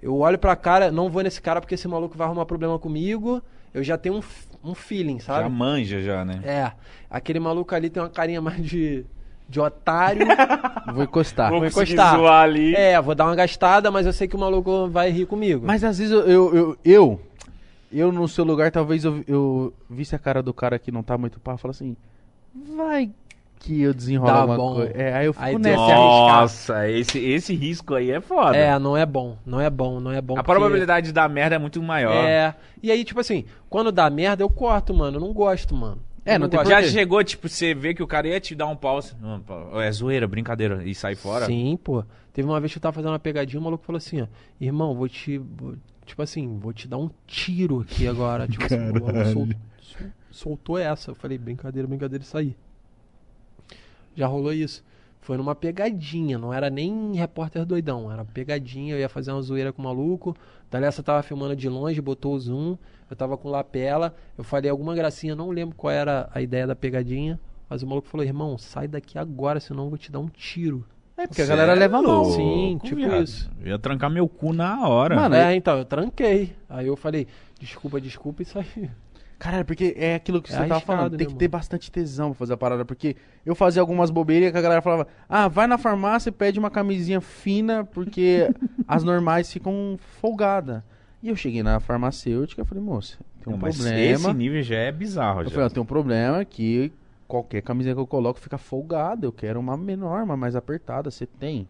Eu 0.00 0.16
olho 0.18 0.38
pra 0.38 0.54
cara, 0.54 0.92
não 0.92 1.08
vou 1.08 1.22
nesse 1.22 1.40
cara 1.42 1.60
porque 1.60 1.74
esse 1.74 1.88
maluco 1.88 2.16
vai 2.16 2.26
arrumar 2.26 2.46
problema 2.46 2.78
comigo. 2.78 3.42
Eu 3.72 3.82
já 3.82 3.98
tenho 3.98 4.16
um, 4.16 4.70
um 4.70 4.74
feeling, 4.74 5.18
sabe? 5.18 5.42
Já 5.42 5.48
manja, 5.48 6.00
já, 6.00 6.24
né? 6.24 6.40
É, 6.44 6.72
aquele 7.10 7.40
maluco 7.40 7.74
ali 7.74 7.90
tem 7.90 8.00
uma 8.02 8.08
carinha 8.08 8.40
mais 8.40 8.62
de, 8.64 9.04
de 9.48 9.58
otário. 9.58 10.24
Vou 10.94 11.02
encostar. 11.02 11.50
Vou 11.50 11.60
conseguir 11.62 11.94
encostar. 11.94 12.16
zoar 12.16 12.44
ali. 12.44 12.74
é, 12.76 13.00
vou 13.00 13.14
dar 13.14 13.24
uma 13.24 13.34
gastada, 13.34 13.90
mas 13.90 14.06
eu 14.06 14.12
sei 14.12 14.28
que 14.28 14.36
o 14.36 14.38
maluco 14.38 14.88
vai 14.88 15.10
rir 15.10 15.26
comigo. 15.26 15.66
Mas 15.66 15.82
às 15.82 15.98
vezes 15.98 16.12
eu, 16.12 16.20
eu, 16.20 16.54
eu, 16.54 16.78
eu, 16.84 17.20
eu, 17.90 18.12
no 18.12 18.28
seu 18.28 18.44
lugar, 18.44 18.70
talvez 18.70 19.04
eu, 19.04 19.24
eu 19.26 19.72
visse 19.90 20.14
a 20.14 20.18
cara 20.18 20.40
do 20.42 20.52
cara 20.54 20.78
que 20.78 20.92
não 20.92 21.02
tá 21.02 21.16
muito 21.18 21.40
pá, 21.40 21.56
falo 21.56 21.70
assim, 21.72 21.96
vai 22.76 23.10
que 23.64 23.82
eu 23.82 23.94
desenrolo 23.94 24.30
Tá 24.32 24.38
alguma 24.40 24.56
bom. 24.56 24.74
coisa. 24.74 24.92
É, 24.92 25.14
aí 25.14 25.26
eu 25.26 25.32
fico 25.32 25.44
Aí 25.44 25.58
nessa. 25.58 25.76
se 25.76 25.90
arriscar. 25.92 26.40
Nossa, 26.40 26.90
esse, 26.90 27.18
esse 27.18 27.54
risco 27.54 27.94
aí 27.94 28.10
é 28.10 28.20
foda. 28.20 28.56
É, 28.56 28.78
não 28.78 28.96
é 28.96 29.04
bom, 29.06 29.36
não 29.46 29.60
é 29.60 29.70
bom, 29.70 30.00
não 30.00 30.12
é 30.12 30.20
bom. 30.20 30.34
A 30.34 30.42
porque- 30.42 30.52
probabilidade 30.52 31.06
de 31.06 31.12
dar 31.12 31.28
merda 31.28 31.56
é 31.56 31.58
muito 31.58 31.82
maior. 31.82 32.12
É, 32.24 32.54
e 32.82 32.90
aí, 32.90 33.04
tipo 33.04 33.20
assim, 33.20 33.44
quando 33.70 33.90
dá 33.90 34.08
merda, 34.10 34.42
eu 34.42 34.50
corto, 34.50 34.92
mano. 34.94 35.16
Eu 35.16 35.20
não 35.20 35.32
gosto, 35.32 35.74
mano. 35.74 35.98
É, 36.26 36.36
Eu 36.36 36.38
não 36.40 36.48
tem. 36.48 36.64
Já 36.64 36.82
chegou, 36.82 37.22
tipo, 37.22 37.48
você 37.48 37.74
vê 37.74 37.92
que 37.94 38.02
o 38.02 38.06
cara 38.06 38.26
ia 38.28 38.40
te 38.40 38.54
dar 38.54 38.66
um 38.66 38.76
pau. 38.76 38.98
Não, 39.20 39.40
pô, 39.40 39.80
É 39.80 39.92
zoeira, 39.92 40.26
brincadeira. 40.26 40.82
E 40.84 40.94
sai 40.94 41.14
fora. 41.14 41.44
Sim, 41.46 41.78
pô. 41.82 42.02
Teve 42.32 42.48
uma 42.48 42.58
vez 42.60 42.72
que 42.72 42.78
eu 42.78 42.82
tava 42.82 42.94
fazendo 42.94 43.10
uma 43.12 43.18
pegadinha, 43.18 43.60
o 43.60 43.62
maluco 43.62 43.84
falou 43.84 43.98
assim, 43.98 44.22
ó, 44.22 44.26
irmão, 44.60 44.94
vou 44.94 45.08
te. 45.08 45.38
vou- 45.38 45.74
tipo 46.06 46.20
assim, 46.22 46.58
vou 46.58 46.72
te 46.72 46.88
dar 46.88 46.96
um 46.98 47.10
tiro 47.26 47.80
aqui 47.80 48.08
agora. 48.08 48.48
Tipo 48.48 48.64
assim, 48.64 48.76
o 48.76 48.84
maluco 48.92 49.12
sol- 49.12 49.48
sol- 49.80 50.06
soltou 50.30 50.78
essa. 50.78 51.10
Eu 51.10 51.14
falei, 51.14 51.36
brincadeira, 51.38 51.86
brincadeira, 51.86 52.24
isso 52.24 52.36
aí. 52.38 52.56
Já 54.14 54.26
rolou 54.26 54.52
isso. 54.52 54.84
Foi 55.20 55.38
numa 55.38 55.54
pegadinha, 55.54 56.36
não 56.36 56.52
era 56.52 56.68
nem 56.68 57.14
repórter 57.14 57.64
doidão, 57.64 58.12
era 58.12 58.22
pegadinha, 58.26 58.94
eu 58.94 58.98
ia 59.00 59.08
fazer 59.08 59.32
uma 59.32 59.40
zoeira 59.40 59.72
com 59.72 59.80
o 59.80 59.84
maluco. 59.86 60.36
Dalessa 60.70 61.02
tava 61.02 61.22
filmando 61.22 61.56
de 61.56 61.66
longe, 61.66 61.98
botou 61.98 62.34
o 62.34 62.38
zoom, 62.38 62.76
eu 63.08 63.16
tava 63.16 63.38
com 63.38 63.48
lapela, 63.48 64.14
eu 64.36 64.44
falei 64.44 64.70
alguma 64.70 64.94
gracinha, 64.94 65.34
não 65.34 65.48
lembro 65.48 65.74
qual 65.74 65.90
era 65.90 66.28
a 66.34 66.42
ideia 66.42 66.66
da 66.66 66.76
pegadinha, 66.76 67.40
mas 67.70 67.82
o 67.82 67.86
maluco 67.86 68.06
falou, 68.06 68.26
irmão, 68.26 68.58
sai 68.58 68.86
daqui 68.86 69.18
agora, 69.18 69.60
senão 69.60 69.84
eu 69.84 69.88
vou 69.88 69.98
te 69.98 70.12
dar 70.12 70.18
um 70.18 70.28
tiro. 70.28 70.84
É, 71.16 71.26
porque 71.26 71.42
a 71.42 71.46
galera 71.46 71.72
leva 71.74 72.02
mal. 72.02 72.22
louco, 72.22 72.32
Sim, 72.32 72.78
tipo 72.82 72.96
viado. 72.96 73.22
isso. 73.22 73.50
Eu 73.60 73.68
ia 73.68 73.78
trancar 73.78 74.10
meu 74.10 74.28
cu 74.28 74.52
na 74.52 74.86
hora. 74.86 75.14
Mano, 75.14 75.36
é, 75.36 75.54
então, 75.54 75.78
eu 75.78 75.84
tranquei. 75.84 76.52
Aí 76.68 76.86
eu 76.86 76.96
falei, 76.96 77.26
desculpa, 77.58 78.00
desculpa 78.00 78.42
e 78.42 78.44
saí. 78.44 78.90
Caralho, 79.38 79.64
porque 79.64 79.94
é 79.96 80.14
aquilo 80.14 80.40
que 80.40 80.48
É 80.48 80.52
você 80.52 80.58
tava 80.62 80.74
arriscado, 80.74 80.96
falando. 80.98 81.12
né, 81.12 81.18
Tem 81.18 81.26
que 81.26 81.32
mano? 81.32 81.38
ter 81.38 81.48
bastante 81.48 81.90
tesão 81.90 82.30
pra 82.30 82.38
fazer 82.38 82.52
a 82.54 82.56
parada. 82.56 82.84
Porque 82.84 83.16
eu 83.44 83.54
fazia 83.54 83.80
algumas 83.82 84.10
bobeiras 84.10 84.52
que 84.52 84.58
a 84.58 84.62
galera 84.62 84.80
falava: 84.80 85.06
Ah, 85.28 85.48
vai 85.48 85.66
na 85.66 85.76
farmácia 85.76 86.28
e 86.30 86.32
pede 86.32 86.58
uma 86.58 86.70
camisinha 86.70 87.20
fina, 87.20 87.84
porque 87.84 88.48
as 88.88 89.02
normais 89.04 89.52
ficam 89.52 89.98
folgadas. 90.20 90.82
E 91.22 91.28
eu 91.28 91.36
cheguei 91.36 91.62
na 91.62 91.80
farmacêutica 91.80 92.62
e 92.62 92.64
falei: 92.64 92.82
Moça, 92.82 93.18
tem 93.42 93.52
um 93.52 93.56
Não, 93.56 93.58
problema. 93.70 93.98
esse 94.14 94.32
nível 94.34 94.62
já 94.62 94.76
é 94.76 94.92
bizarro. 94.92 95.40
Eu 95.40 95.44
Já. 95.44 95.50
falei: 95.50 95.66
ó, 95.66 95.68
tem 95.70 95.82
um 95.82 95.86
problema 95.86 96.44
que 96.44 96.92
qualquer 97.26 97.60
camisinha 97.62 97.94
que 97.94 98.00
eu 98.00 98.06
coloco 98.06 98.38
fica 98.40 98.56
folgada. 98.56 99.26
Eu 99.26 99.32
quero 99.32 99.58
uma 99.60 99.76
menor, 99.76 100.22
uma 100.22 100.36
mais 100.36 100.54
apertada. 100.56 101.10
Você 101.10 101.26
tem? 101.26 101.68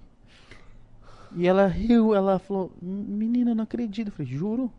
E 1.36 1.46
ela 1.48 1.66
riu, 1.66 2.14
ela 2.14 2.38
falou: 2.38 2.72
Menina, 2.80 3.50
eu 3.52 3.54
não 3.54 3.64
acredito. 3.64 4.08
Eu 4.08 4.12
falei: 4.12 4.30
Juro? 4.30 4.70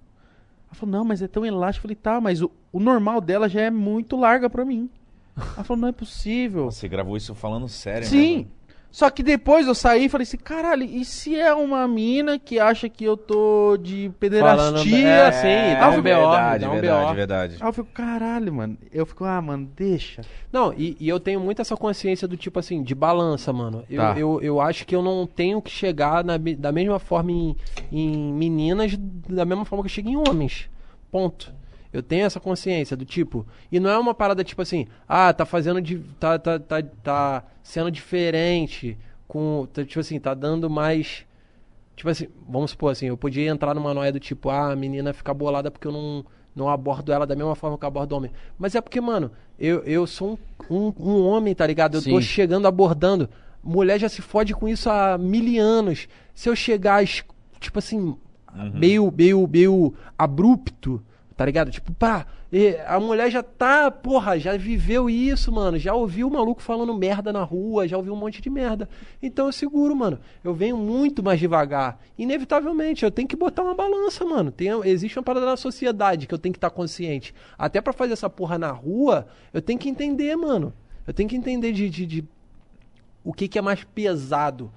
Ela 0.76 0.80
falou: 0.80 0.92
Não, 0.92 1.06
mas 1.06 1.22
é 1.22 1.28
tão 1.28 1.46
elástico. 1.46 1.86
Eu 1.86 1.90
falei: 1.90 1.96
Tá, 1.96 2.22
mas 2.22 2.42
o, 2.42 2.52
o 2.72 2.80
normal 2.80 3.22
dela 3.22 3.48
já 3.48 3.62
é 3.62 3.72
muito 3.72 4.16
larga 4.18 4.50
pra 4.50 4.66
mim. 4.66 4.90
Ela 5.38 5.64
falou: 5.64 5.82
Não 5.82 5.88
é 5.88 5.92
possível. 5.92 6.66
Você 6.66 6.88
gravou 6.88 7.16
isso 7.16 7.34
falando 7.34 7.68
sério, 7.68 8.02
né, 8.02 8.10
Sim. 8.10 8.36
mano? 8.38 8.48
Só 8.96 9.10
que 9.10 9.22
depois 9.22 9.68
eu 9.68 9.76
saí 9.76 10.06
e 10.06 10.10
falei 10.10 10.24
assim, 10.24 10.38
caralho, 10.38 10.84
e 10.84 11.04
se 11.04 11.38
é 11.38 11.54
uma 11.54 11.86
mina 11.86 12.40
que 12.40 12.58
acha 12.58 12.88
que 12.88 13.04
eu 13.04 13.18
tô 13.18 13.76
de 13.76 14.10
pederastia? 14.22 15.06
é, 15.06 15.32
sim, 15.34 15.78
dá 15.78 15.90
um 15.90 15.96
BO, 15.98 16.02
verdade, 16.02 16.62
dá 16.64 16.70
um 16.72 16.80
verdade, 16.80 17.08
BO. 17.10 17.14
verdade. 17.14 17.58
Aí 17.60 17.68
eu 17.68 17.74
fico, 17.74 17.90
caralho, 17.94 18.54
mano. 18.54 18.78
Eu 18.94 19.06
fico, 19.06 19.26
ah, 19.26 19.42
mano, 19.42 19.70
deixa. 19.76 20.22
Não, 20.50 20.74
e, 20.78 20.96
e 20.98 21.10
eu 21.10 21.20
tenho 21.20 21.42
muito 21.42 21.62
essa 21.62 21.76
consciência 21.76 22.26
do 22.26 22.38
tipo 22.38 22.58
assim, 22.58 22.82
de 22.84 22.96
balança, 22.96 23.52
mano. 23.52 23.84
Eu, 23.90 24.02
Tá. 24.02 24.16
eu, 24.18 24.42
eu 24.42 24.62
acho 24.62 24.86
que 24.88 24.96
eu 24.96 25.02
não 25.02 25.28
tenho 25.28 25.62
que 25.62 25.70
chegar 25.72 26.24
na 26.24 26.38
da 26.38 26.72
mesma 26.72 26.98
forma 26.98 27.34
em, 27.34 27.54
em 27.92 28.32
meninas, 28.32 28.96
da 28.96 29.44
mesma 29.44 29.66
forma 29.66 29.84
que 29.84 29.88
eu 29.88 29.94
chego 29.94 30.08
em 30.08 30.16
homens. 30.16 30.70
Ponto. 31.12 31.54
Eu 31.96 32.04
tenho 32.04 32.26
essa 32.26 32.42
consciência 32.42 32.98
do 32.98 33.06
tipo. 33.06 33.48
E 33.72 33.80
não 33.80 33.90
é 33.90 33.98
uma 33.98 34.14
parada 34.14 34.44
tipo 34.44 34.62
assim, 34.62 34.86
ah, 35.08 35.32
tá 35.32 35.46
fazendo. 35.46 35.82
De, 35.82 36.00
tá, 36.20 36.38
tá, 36.38 36.60
tá, 36.60 36.84
tá 37.02 37.44
sendo 37.64 37.90
diferente. 37.90 38.98
Com. 39.28 39.66
tá, 39.72 39.86
tipo 39.86 40.02
assim, 40.02 40.20
tá 40.20 40.34
dando 40.34 40.70
mais. 40.70 41.26
Tipo 41.96 42.10
assim, 42.10 42.28
vamos 42.48 42.72
supor 42.72 42.92
assim, 42.92 43.06
eu 43.06 43.16
podia 43.16 43.50
entrar 43.50 43.74
numa 43.74 43.94
noia 43.94 44.12
do 44.12 44.20
tipo, 44.20 44.50
ah, 44.50 44.74
a 44.74 44.76
menina 44.76 45.14
fica 45.14 45.34
bolada 45.34 45.72
porque 45.72 45.88
eu 45.88 45.94
não, 45.94 46.26
não 46.54 46.68
abordo 46.68 47.14
ela 47.14 47.26
da 47.26 47.38
mesma 47.38 47.56
forma 47.56 47.78
que 47.78 47.86
eu 47.86 47.88
abordo 47.88 48.12
homem. 48.12 48.32
Mas 48.60 48.76
é 48.76 48.82
porque, 48.82 49.00
mano, 49.00 49.32
eu, 49.58 49.82
eu 49.84 50.06
sou 50.06 50.38
um, 50.70 50.76
um, 50.76 50.94
um 51.00 51.26
homem, 51.26 51.56
tá 51.56 51.66
ligado? 51.66 51.96
Eu 51.96 52.04
tô 52.04 52.22
Sim. 52.22 52.22
chegando 52.22 52.68
abordando. 52.68 53.30
Mulher 53.64 53.98
já 53.98 54.10
se 54.10 54.22
fode 54.22 54.54
com 54.54 54.68
isso 54.68 54.90
há 54.90 55.18
mil 55.18 55.64
anos. 55.64 56.10
Se 56.34 56.50
eu 56.50 56.56
chegar, 56.56 57.02
tipo 57.06 57.80
assim, 57.80 58.18
meio, 58.74 59.12
meio, 59.16 59.48
meio 59.48 59.94
abrupto, 60.18 61.02
tá 61.36 61.46
ligado? 61.46 61.70
Tipo, 61.70 61.92
pá, 61.94 62.26
a 62.88 63.00
mulher 63.00 63.30
já 63.30 63.44
tá, 63.44 63.92
porra, 63.92 64.40
já 64.40 64.56
viveu 64.56 65.10
isso, 65.10 65.52
mano. 65.52 65.78
Já 65.78 65.94
ouviu 65.94 66.28
o 66.28 66.32
maluco 66.32 66.62
falando 66.62 66.94
merda 66.94 67.34
na 67.34 67.44
rua, 67.44 67.88
já 67.88 67.98
ouviu 67.98 68.14
um 68.14 68.18
monte 68.18 68.42
de 68.42 68.50
merda. 68.50 68.88
Então 69.22 69.48
eu 69.48 69.52
seguro, 69.52 69.96
mano. 69.96 70.20
Eu 70.44 70.54
venho 70.54 70.78
muito 70.78 71.22
mais 71.22 71.40
devagar. 71.40 72.00
Inevitavelmente, 72.18 73.04
eu 73.04 73.12
tenho 73.12 73.28
que 73.28 73.36
botar 73.36 73.64
uma 73.64 73.76
balança, 73.76 74.24
mano. 74.24 74.52
Tem, 74.52 74.70
existe 74.86 75.18
uma 75.20 75.24
parada 75.24 75.46
na 75.46 75.58
sociedade 75.58 76.28
que 76.28 76.34
eu 76.34 76.40
tenho 76.40 76.54
que 76.54 76.58
estar 76.58 76.70
consciente. 76.70 77.34
Até 77.58 77.82
pra 77.82 77.92
fazer 77.92 78.14
essa 78.14 78.30
porra 78.30 78.58
na 78.58 78.72
rua, 78.72 79.28
eu 79.54 79.62
tenho 79.62 79.78
que 79.78 79.90
entender, 79.90 80.36
mano. 80.38 80.74
Eu 81.06 81.14
tenho 81.14 81.28
que 81.28 81.36
entender 81.36 81.74
de, 81.74 81.90
de, 81.90 82.06
de 82.06 82.26
o 83.24 83.34
que, 83.34 83.48
que 83.48 83.60
é 83.60 83.62
mais 83.62 83.84
pesado 83.84 84.72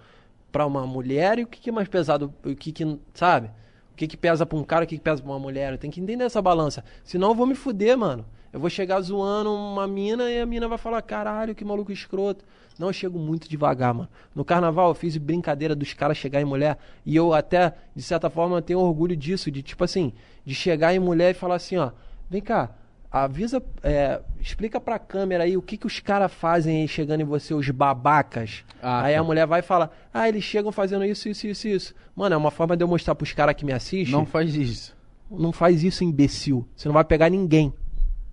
pra 0.51 0.67
uma 0.67 0.87
mulher 0.87 1.39
e 1.39 1.45
o 1.45 1.47
que, 1.47 1.61
que 1.61 1.71
é 1.71 1.73
mais 1.73 1.87
pesado, 1.89 2.35
o 2.45 2.57
que, 2.57 2.73
que 2.73 2.99
sabe? 3.15 3.51
Que, 3.99 4.07
que 4.07 4.17
pesa 4.17 4.47
pra 4.47 4.57
um 4.57 4.63
cara 4.63 4.85
o 4.85 4.87
que, 4.87 4.97
que 4.97 5.03
pesa 5.03 5.21
pra 5.21 5.33
uma 5.33 5.41
mulher. 5.41 5.73
Eu 5.73 5.79
tenho 5.79 5.93
que 5.93 6.01
entender 6.01 6.23
essa 6.23 6.41
balança. 6.41 6.85
Senão 7.03 7.31
eu 7.31 7.35
vou 7.35 7.47
me 7.47 7.57
fuder, 7.57 7.99
mano. 7.99 8.25
Eu 8.53 8.61
vou 8.61 8.71
chegar 8.71 9.01
zoando 9.01 9.53
uma 9.53 9.89
mina 9.89 10.31
e 10.31 10.41
a 10.41 10.47
mina 10.47 10.69
vai 10.69 10.79
falar, 10.79 11.03
caralho, 11.03 11.53
que 11.53 11.65
maluco 11.65 11.91
escroto. 11.91 12.45
Não, 12.79 12.87
eu 12.87 12.93
chego 12.93 13.19
muito 13.19 13.49
devagar, 13.49 13.93
mano. 13.93 14.09
No 14.33 14.45
carnaval 14.45 14.91
eu 14.91 14.95
fiz 14.95 15.17
brincadeira 15.17 15.75
dos 15.75 15.93
caras 15.95 16.17
chegar 16.17 16.41
em 16.41 16.45
mulher 16.45 16.79
e 17.05 17.17
eu 17.17 17.35
até, 17.35 17.75
de 17.95 18.03
certa 18.03 18.31
forma, 18.31 18.63
tenho 18.63 18.79
orgulho 18.79 19.17
disso, 19.17 19.51
de 19.51 19.63
tipo 19.63 19.83
assim, 19.83 20.13
de 20.45 20.55
chegar 20.55 20.95
em 20.95 21.01
mulher 21.01 21.33
e 21.33 21.35
falar 21.35 21.57
assim, 21.57 21.77
ó, 21.77 21.91
vem 22.31 22.41
cá, 22.41 22.71
avisa, 23.11 23.63
é, 23.83 24.21
explica 24.41 24.81
pra 24.81 24.99
câmera 24.99 25.45
aí 25.45 25.57
o 25.57 25.63
que, 25.63 25.77
que 25.77 25.87
os 25.87 25.99
caras 26.01 26.33
fazem 26.33 26.83
aí 26.83 26.89
chegando 26.89 27.23
em 27.23 27.25
você, 27.25 27.55
os 27.55 27.69
babacas. 27.71 28.65
Ah, 28.83 29.03
aí 29.03 29.15
tá. 29.15 29.21
a 29.21 29.25
mulher 29.25 29.47
vai 29.47 29.63
falar, 29.63 29.91
ah, 30.13 30.29
eles 30.29 30.45
chegam 30.45 30.71
fazendo 30.71 31.05
isso, 31.05 31.29
isso, 31.29 31.47
isso, 31.47 31.69
isso. 31.69 31.95
Mano, 32.15 32.35
é 32.35 32.39
uma 32.39 32.51
forma 32.51 32.77
de 32.77 32.85
eu 32.85 32.89
mostrar 32.89 33.15
pros 33.15 33.33
caras 33.33 33.55
que 33.55 33.65
me 33.65 33.73
assistem. 33.73 34.13
Não 34.13 34.27
faz 34.27 34.55
isso. 34.55 34.97
Não 35.31 35.53
faz 35.53 35.83
isso, 35.83 36.05
imbecil. 36.05 36.67
Você 36.75 36.89
não 36.89 36.95
vai 36.95 37.05
pegar 37.05 37.29
ninguém. 37.29 37.73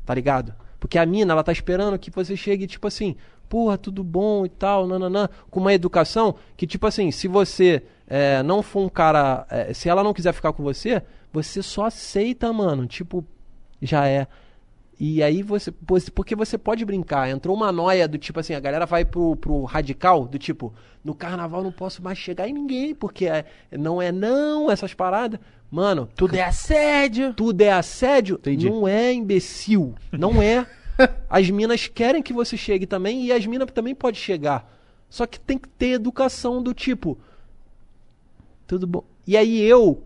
Tá 0.05 0.13
ligado? 0.13 0.53
Porque 0.79 0.97
a 0.97 1.05
mina, 1.05 1.33
ela 1.33 1.43
tá 1.43 1.51
esperando 1.51 1.97
que 1.97 2.11
você 2.11 2.37
chegue, 2.37 2.67
tipo 2.67 2.87
assim, 2.87 3.15
porra, 3.49 3.77
tudo 3.77 4.03
bom 4.03 4.45
e 4.45 4.49
tal, 4.49 4.87
nananã, 4.87 5.29
com 5.49 5.59
uma 5.59 5.73
educação 5.73 6.35
que, 6.55 6.67
tipo 6.67 6.85
assim, 6.85 7.11
se 7.11 7.27
você 7.27 7.83
é, 8.07 8.43
não 8.43 8.61
for 8.61 8.81
um 8.81 8.89
cara. 8.89 9.45
é, 9.49 9.73
se 9.73 9.89
ela 9.89 10.03
não 10.03 10.13
quiser 10.13 10.33
ficar 10.33 10.53
com 10.53 10.63
você, 10.63 11.01
você 11.33 11.61
só 11.61 11.85
aceita, 11.85 12.51
mano. 12.53 12.85
Tipo, 12.85 13.25
já 13.81 14.07
é. 14.07 14.27
E 14.99 15.21
aí 15.21 15.43
você. 15.43 15.71
Porque 16.13 16.35
você 16.35 16.57
pode 16.57 16.85
brincar. 16.85 17.29
Entrou 17.29 17.55
uma 17.55 17.71
noia 17.71 18.07
do 18.07 18.17
tipo 18.17 18.39
assim, 18.39 18.53
a 18.53 18.59
galera 18.59 18.85
vai 18.85 19.03
pro, 19.03 19.35
pro 19.35 19.63
radical, 19.63 20.25
do 20.25 20.37
tipo, 20.39 20.73
no 21.03 21.13
carnaval 21.13 21.61
não 21.63 21.71
posso 21.71 22.01
mais 22.01 22.17
chegar 22.17 22.47
em 22.47 22.53
ninguém, 22.53 22.95
porque 22.95 23.25
é- 23.27 23.45
não 23.77 24.01
é 24.01 24.11
não, 24.11 24.71
essas 24.71 24.93
paradas. 24.93 25.39
Mano, 25.69 26.07
Tudo 26.15 26.35
é 26.35 26.43
assédio. 26.43 27.33
tudo 27.33 27.59
é 27.61 27.71
assédio, 27.71 28.35
Entendi. 28.35 28.69
não 28.69 28.87
é 28.87 29.11
imbecil. 29.11 29.95
Não 30.11 30.41
é. 30.41 30.65
As 31.29 31.49
minas 31.49 31.87
querem 31.87 32.21
que 32.23 32.31
você 32.31 32.55
chegue 32.55 32.85
também 32.85 33.25
e 33.25 33.31
as 33.33 33.45
minas 33.45 33.69
também 33.71 33.93
podem 33.93 34.19
chegar. 34.21 34.71
Só 35.09 35.25
que 35.25 35.37
tem 35.37 35.57
que 35.57 35.67
ter 35.67 35.87
educação 35.89 36.63
do 36.63 36.73
tipo. 36.73 37.17
Tudo 38.65 38.87
bom. 38.87 39.03
E 39.27 39.35
aí 39.35 39.61
eu. 39.61 40.01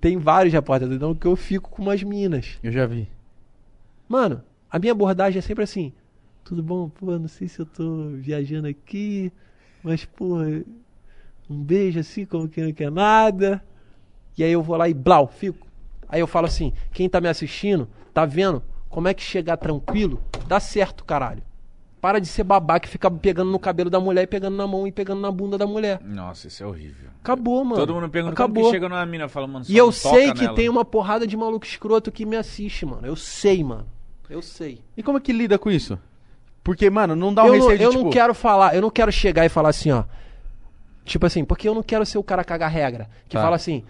Tem 0.00 0.16
vários 0.18 0.52
repórteres, 0.52 0.94
então 0.94 1.14
que 1.14 1.26
eu 1.26 1.36
fico 1.36 1.70
com 1.70 1.82
umas 1.82 2.02
minas. 2.02 2.58
Eu 2.62 2.70
já 2.72 2.86
vi. 2.86 3.08
Mano, 4.08 4.42
a 4.70 4.78
minha 4.78 4.92
abordagem 4.92 5.38
é 5.38 5.42
sempre 5.42 5.64
assim. 5.64 5.92
Tudo 6.44 6.62
bom? 6.62 6.88
Pô, 6.88 7.18
não 7.18 7.28
sei 7.28 7.48
se 7.48 7.58
eu 7.58 7.66
tô 7.66 8.10
viajando 8.14 8.68
aqui, 8.68 9.32
mas, 9.82 10.04
pô, 10.04 10.38
um 11.48 11.62
beijo 11.62 11.98
assim, 11.98 12.24
como 12.24 12.48
que 12.48 12.62
não 12.62 12.72
quer 12.72 12.90
nada. 12.90 13.62
E 14.38 14.44
aí 14.44 14.52
eu 14.52 14.62
vou 14.62 14.76
lá 14.76 14.88
e 14.88 14.94
blau, 14.94 15.26
fico. 15.26 15.66
Aí 16.08 16.20
eu 16.20 16.26
falo 16.26 16.46
assim: 16.46 16.72
quem 16.92 17.08
tá 17.08 17.20
me 17.20 17.28
assistindo, 17.28 17.88
tá 18.12 18.24
vendo 18.24 18.62
como 18.88 19.08
é 19.08 19.14
que 19.14 19.22
chegar 19.22 19.56
tranquilo? 19.56 20.22
Dá 20.46 20.60
certo, 20.60 21.04
caralho. 21.04 21.42
Para 22.00 22.20
de 22.20 22.26
ser 22.26 22.44
babaca 22.44 22.86
e 22.86 22.90
ficar 22.90 23.10
pegando 23.10 23.50
no 23.50 23.58
cabelo 23.58 23.90
da 23.90 23.98
mulher 23.98 24.22
e 24.22 24.26
pegando 24.26 24.56
na 24.56 24.66
mão 24.66 24.86
e 24.86 24.92
pegando 24.92 25.20
na 25.20 25.30
bunda 25.30 25.58
da 25.58 25.66
mulher. 25.66 26.00
Nossa, 26.04 26.46
isso 26.46 26.62
é 26.62 26.66
horrível. 26.66 27.10
Acabou, 27.20 27.64
mano. 27.64 27.76
Todo 27.76 27.94
mundo 27.94 28.08
pergunta 28.08 28.34
Acabou. 28.34 28.62
como 28.62 28.66
que 28.66 28.76
chega 28.76 28.88
numa 28.88 29.04
mina, 29.04 29.28
fala, 29.28 29.46
mano, 29.46 29.64
só 29.64 29.72
E 29.72 29.76
eu 29.76 29.90
sei 29.90 30.32
que 30.32 30.42
nela. 30.42 30.54
tem 30.54 30.68
uma 30.68 30.84
porrada 30.84 31.26
de 31.26 31.36
maluco 31.36 31.66
escroto 31.66 32.12
que 32.12 32.24
me 32.24 32.36
assiste, 32.36 32.86
mano. 32.86 33.06
Eu 33.06 33.16
sei, 33.16 33.64
mano. 33.64 33.86
Eu 34.28 34.42
sei. 34.42 34.80
E 34.96 35.02
como 35.02 35.18
é 35.18 35.20
que 35.20 35.32
lida 35.32 35.58
com 35.58 35.70
isso? 35.70 35.98
Porque, 36.62 36.90
mano, 36.90 37.14
não 37.14 37.32
dá 37.32 37.44
um 37.44 37.46
eu 37.46 37.52
não, 37.52 37.60
receio 37.60 37.78
de, 37.78 37.84
eu 37.84 37.90
tipo... 37.90 38.04
não 38.04 38.10
quero 38.10 38.34
falar, 38.34 38.74
eu 38.74 38.82
não 38.82 38.90
quero 38.90 39.12
chegar 39.12 39.44
e 39.46 39.48
falar 39.48 39.68
assim, 39.68 39.92
ó. 39.92 40.04
Tipo 41.04 41.26
assim, 41.26 41.44
porque 41.44 41.68
eu 41.68 41.74
não 41.74 41.82
quero 41.82 42.04
ser 42.04 42.18
o 42.18 42.22
cara 42.24 42.42
cagar 42.42 42.70
regra. 42.70 43.08
Que 43.28 43.36
Tá. 43.36 43.42
fala 43.42 43.54
assim, 43.56 43.84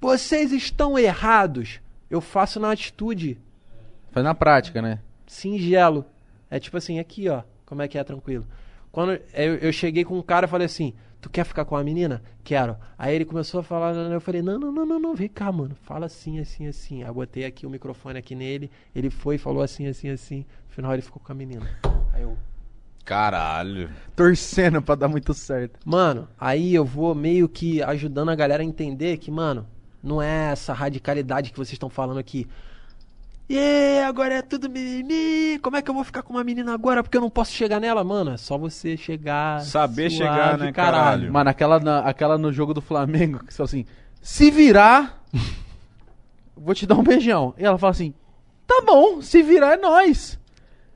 vocês 0.00 0.52
estão 0.52 0.98
errados. 0.98 1.80
Eu 2.10 2.20
faço 2.20 2.60
na 2.60 2.70
atitude 2.70 3.38
Faz 4.10 4.24
na 4.24 4.34
prática, 4.34 4.82
né? 4.82 4.98
singelo. 5.26 6.04
É 6.50 6.58
tipo 6.58 6.76
assim, 6.76 6.98
aqui, 6.98 7.28
ó. 7.28 7.42
Como 7.64 7.80
é 7.80 7.88
que 7.88 7.96
é 7.96 8.04
tranquilo? 8.04 8.44
Quando 8.90 9.12
eu, 9.32 9.54
eu 9.56 9.72
cheguei 9.72 10.04
com 10.04 10.18
um 10.18 10.22
cara 10.22 10.46
e 10.46 10.48
falei 10.50 10.66
assim: 10.66 10.92
Tu 11.20 11.28
quer 11.28 11.44
ficar 11.44 11.64
com 11.64 11.76
a 11.76 11.84
menina? 11.84 12.22
Quero. 12.42 12.76
Aí 12.96 13.14
ele 13.14 13.26
começou 13.26 13.60
a 13.60 13.62
falar, 13.62 13.94
eu 13.94 14.20
falei: 14.20 14.40
Não, 14.40 14.58
não, 14.58 14.72
não, 14.72 14.86
não, 14.86 14.98
não, 14.98 15.14
vem 15.14 15.28
cá, 15.28 15.52
mano. 15.52 15.76
Fala 15.82 16.06
assim, 16.06 16.40
assim, 16.40 16.66
assim. 16.66 17.02
Aí 17.02 17.08
eu 17.08 17.14
botei 17.14 17.44
aqui 17.44 17.66
o 17.66 17.70
microfone 17.70 18.18
aqui 18.18 18.34
nele. 18.34 18.70
Ele 18.94 19.10
foi 19.10 19.34
e 19.34 19.38
falou 19.38 19.62
assim, 19.62 19.86
assim, 19.86 20.08
assim. 20.08 20.46
No 20.68 20.74
final 20.74 20.92
ele 20.94 21.02
ficou 21.02 21.20
com 21.22 21.32
a 21.32 21.34
menina. 21.34 21.68
Aí 22.12 22.22
eu. 22.22 22.36
Caralho. 23.04 23.90
Torcendo 24.16 24.80
pra 24.80 24.94
dar 24.94 25.08
muito 25.08 25.34
certo. 25.34 25.78
Mano, 25.84 26.28
aí 26.38 26.74
eu 26.74 26.84
vou 26.84 27.14
meio 27.14 27.48
que 27.48 27.82
ajudando 27.82 28.30
a 28.30 28.34
galera 28.34 28.62
a 28.62 28.66
entender 28.66 29.18
que, 29.18 29.30
mano, 29.30 29.66
não 30.02 30.22
é 30.22 30.52
essa 30.52 30.72
radicalidade 30.72 31.50
que 31.50 31.58
vocês 31.58 31.72
estão 31.72 31.90
falando 31.90 32.18
aqui. 32.18 32.46
E 33.52 33.98
agora 34.06 34.34
é 34.34 34.42
tudo 34.42 34.70
mimimi. 34.70 35.58
Como 35.58 35.76
é 35.76 35.82
que 35.82 35.90
eu 35.90 35.94
vou 35.94 36.04
ficar 36.04 36.22
com 36.22 36.32
uma 36.34 36.44
menina 36.44 36.72
agora 36.72 37.02
porque 37.02 37.16
eu 37.16 37.20
não 37.20 37.28
posso 37.28 37.50
chegar 37.50 37.80
nela, 37.80 38.04
mano? 38.04 38.30
É 38.30 38.36
só 38.36 38.56
você 38.56 38.96
chegar. 38.96 39.60
Saber 39.62 40.08
suave, 40.08 40.32
chegar, 40.32 40.56
né, 40.58 40.72
caralho? 40.72 41.32
Mano, 41.32 41.50
aquela, 41.50 41.80
na- 41.80 41.98
aquela 42.00 42.38
no 42.38 42.52
jogo 42.52 42.72
do 42.72 42.80
Flamengo, 42.80 43.44
que 43.44 43.52
fala 43.52 43.64
assim, 43.66 43.84
se 44.22 44.52
virar, 44.52 45.20
vou 46.56 46.74
te 46.76 46.86
dar 46.86 46.94
um 46.94 47.02
beijão. 47.02 47.52
E 47.58 47.64
ela 47.64 47.76
fala 47.76 47.90
assim, 47.90 48.14
tá 48.68 48.82
bom, 48.86 49.20
se 49.20 49.42
virar 49.42 49.72
é 49.72 49.76
nóis. 49.76 50.38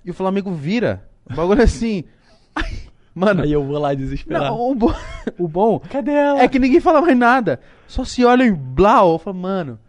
E 0.04 0.12
o 0.12 0.14
Flamengo 0.14 0.52
vira. 0.52 1.08
O 1.28 1.34
bagulho 1.34 1.60
é 1.60 1.64
assim. 1.64 2.04
Ai, 2.54 2.70
mano, 3.12 3.42
Aí 3.42 3.50
eu 3.52 3.64
vou 3.64 3.78
lá 3.80 3.94
desesperado. 3.94 4.44
não, 4.44 4.70
o, 4.70 4.74
bo- 4.76 4.94
o 5.38 5.48
bom 5.48 5.80
Cadê 5.90 6.12
ela? 6.12 6.40
é 6.40 6.46
que 6.46 6.60
ninguém 6.60 6.78
fala 6.80 7.00
mais 7.02 7.18
nada. 7.18 7.58
Só 7.88 8.04
se 8.04 8.24
olha 8.24 8.44
e 8.44 8.52
blau. 8.52 9.14
Eu 9.14 9.18
falo, 9.18 9.36
mano, 9.38 9.80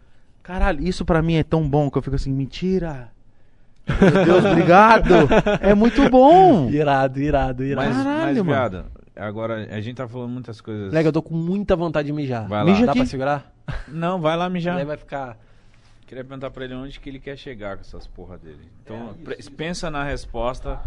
caralho, 0.46 0.82
isso 0.86 1.04
pra 1.04 1.20
mim 1.22 1.34
é 1.34 1.42
tão 1.42 1.68
bom 1.68 1.90
que 1.90 1.98
eu 1.98 2.02
fico 2.02 2.16
assim, 2.16 2.32
mentira. 2.32 3.08
Meu 3.88 4.24
Deus, 4.24 4.44
obrigado. 4.44 5.14
É 5.60 5.74
muito 5.74 6.08
bom. 6.10 6.68
Irado, 6.70 7.20
irado, 7.20 7.64
irado. 7.64 7.88
Mas, 7.88 7.96
Caralho, 7.96 8.20
mas 8.26 8.36
mano. 8.38 8.44
viado, 8.50 8.84
agora 9.14 9.68
a 9.70 9.80
gente 9.80 9.96
tá 9.96 10.08
falando 10.08 10.30
muitas 10.30 10.60
coisas. 10.60 10.92
Lega, 10.92 11.08
eu 11.08 11.12
tô 11.12 11.22
com 11.22 11.34
muita 11.36 11.76
vontade 11.76 12.06
de 12.06 12.12
mijar. 12.12 12.48
Vai 12.48 12.64
lá. 12.64 12.70
Mija 12.70 12.84
Dá 12.86 12.92
aqui. 12.92 13.00
pra 13.00 13.06
segurar? 13.06 13.52
Não, 13.88 14.20
vai 14.20 14.36
lá 14.36 14.48
mijar. 14.48 14.76
Aí 14.76 14.84
vai 14.84 14.96
ficar. 14.96 15.36
Queria 16.06 16.24
perguntar 16.24 16.50
pra 16.50 16.64
ele 16.64 16.74
onde 16.74 16.98
que 17.00 17.08
ele 17.08 17.18
quer 17.18 17.36
chegar 17.36 17.76
com 17.76 17.82
essas 17.82 18.06
porra 18.06 18.38
dele. 18.38 18.58
É, 18.62 18.68
Então, 18.84 19.14
pre- 19.24 19.36
pensa 19.56 19.90
na 19.90 20.02
resposta. 20.04 20.80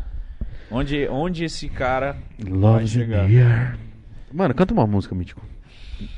Onde, 0.72 1.08
onde 1.10 1.46
esse 1.46 1.68
cara 1.68 2.16
vai 2.38 2.52
Love's 2.54 2.96
in 2.96 3.00
chegar. 3.00 3.78
Mano, 4.32 4.54
canta 4.54 4.74
uma 4.74 4.86
música, 4.86 5.16
Mítico. 5.16 5.42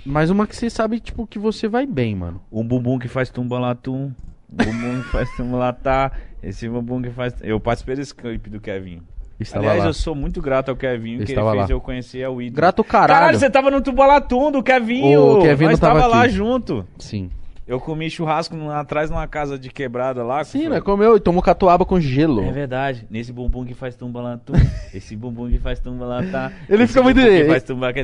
Mais 0.05 0.29
uma 0.29 0.47
que 0.47 0.55
você 0.55 0.69
sabe, 0.69 0.99
tipo, 0.99 1.25
que 1.27 1.39
você 1.39 1.67
vai 1.67 1.85
bem, 1.85 2.15
mano. 2.15 2.41
Um 2.51 2.65
bumbum 2.65 2.99
que 2.99 3.07
faz 3.07 3.29
tumbalatum. 3.29 4.11
Bumbum 4.49 5.01
que 5.01 5.09
faz 5.09 5.29
tumbalatá. 5.35 6.11
Esse 6.43 6.67
bumbum 6.67 7.01
que 7.01 7.09
faz. 7.09 7.33
Eu 7.41 7.59
participei 7.59 7.95
desse 7.95 8.13
clipe 8.13 8.49
do 8.49 8.59
Kevin. 8.59 9.01
Estava 9.39 9.65
Aliás, 9.65 9.79
lá. 9.83 9.89
eu 9.89 9.93
sou 9.93 10.13
muito 10.13 10.39
grato 10.41 10.69
ao 10.69 10.75
Kevin, 10.75 11.17
que 11.17 11.31
ele 11.31 11.33
fez 11.33 11.37
lá. 11.37 11.67
eu 11.67 11.81
conhecer 11.81 12.27
o 12.27 12.41
ídolo. 12.41 12.55
Grato 12.57 12.83
caralho. 12.83 13.19
Caralho, 13.19 13.39
você 13.39 13.49
tava 13.49 13.71
no 13.71 13.81
tumbalatum 13.81 14.51
do 14.51 14.61
Kevin. 14.61 15.15
O 15.15 15.41
Kevin 15.41 15.65
Nós 15.65 15.79
tava 15.79 16.01
tava 16.01 16.15
lá 16.15 16.27
junto. 16.27 16.85
Sim. 16.99 17.31
Eu 17.67 17.79
comi 17.79 18.09
churrasco 18.09 18.55
no- 18.55 18.71
atrás 18.71 19.09
numa 19.09 19.25
casa 19.27 19.57
de 19.57 19.69
quebrada 19.69 20.23
lá. 20.23 20.43
Sim, 20.43 20.67
né? 20.67 20.81
Comeu 20.81 21.15
e 21.15 21.19
tomou 21.19 21.41
catuaba 21.41 21.85
com 21.85 21.99
gelo. 21.99 22.41
É 22.43 22.51
verdade. 22.51 23.05
Nesse 23.09 23.31
bumbum 23.31 23.63
que 23.63 23.73
faz 23.73 23.95
tumbalatum. 23.95 24.53
esse 24.93 25.15
bumbum 25.15 25.49
que 25.49 25.57
faz 25.59 25.79
tumbalatá. 25.79 26.51
Ele 26.67 26.83
esse 26.83 26.93
fica 26.93 27.03
muito- 27.03 27.21
que 27.21 27.45
faz 27.45 27.63
tumbalatá. 27.63 28.01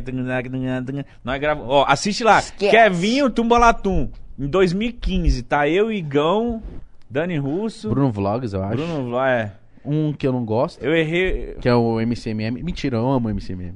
Nós 1.23 1.39
gravamos. 1.39 1.69
Ó, 1.69 1.85
assiste 1.87 2.23
lá. 2.23 2.41
Kevinho 2.41 3.29
Tumbalatum. 3.29 4.09
Em 4.39 4.47
2015, 4.47 5.41
tá 5.43 5.67
eu, 5.67 5.91
Igão, 5.91 6.61
Dani 7.09 7.37
Russo, 7.37 7.89
Bruno 7.89 8.11
Vlogs, 8.11 8.53
eu 8.53 8.63
acho. 8.63 8.75
Bruno 8.77 9.09
Vla- 9.09 9.31
é. 9.31 9.51
Um 9.83 10.13
que 10.13 10.27
eu 10.27 10.31
não 10.33 10.45
gosto, 10.45 10.83
Eu 10.83 10.95
errei. 10.95 11.55
que 11.59 11.67
é 11.67 11.73
o 11.73 11.99
MCMM. 11.99 12.61
Mentira, 12.61 12.97
eu 12.97 13.09
amo 13.09 13.27
o 13.27 13.31
MCMM. 13.31 13.73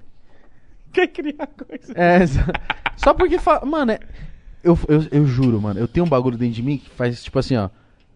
Quer 0.94 1.08
criar 1.08 1.48
coisa? 1.48 1.94
É, 1.96 2.28
só- 2.28 2.42
só 2.98 3.14
porque... 3.14 3.40
Fa... 3.40 3.66
Mano, 3.66 3.94
é- 3.94 4.00
eu, 4.64 4.78
eu, 4.88 5.08
eu 5.12 5.26
juro, 5.26 5.62
mano. 5.62 5.80
Eu 5.80 5.88
tenho 5.88 6.06
um 6.06 6.10
bagulho 6.10 6.38
dentro 6.38 6.56
de 6.56 6.64
mim 6.64 6.78
que 6.78 6.90
faz, 6.90 7.24
tipo 7.24 7.38
assim, 7.40 7.56
ó. 7.56 7.70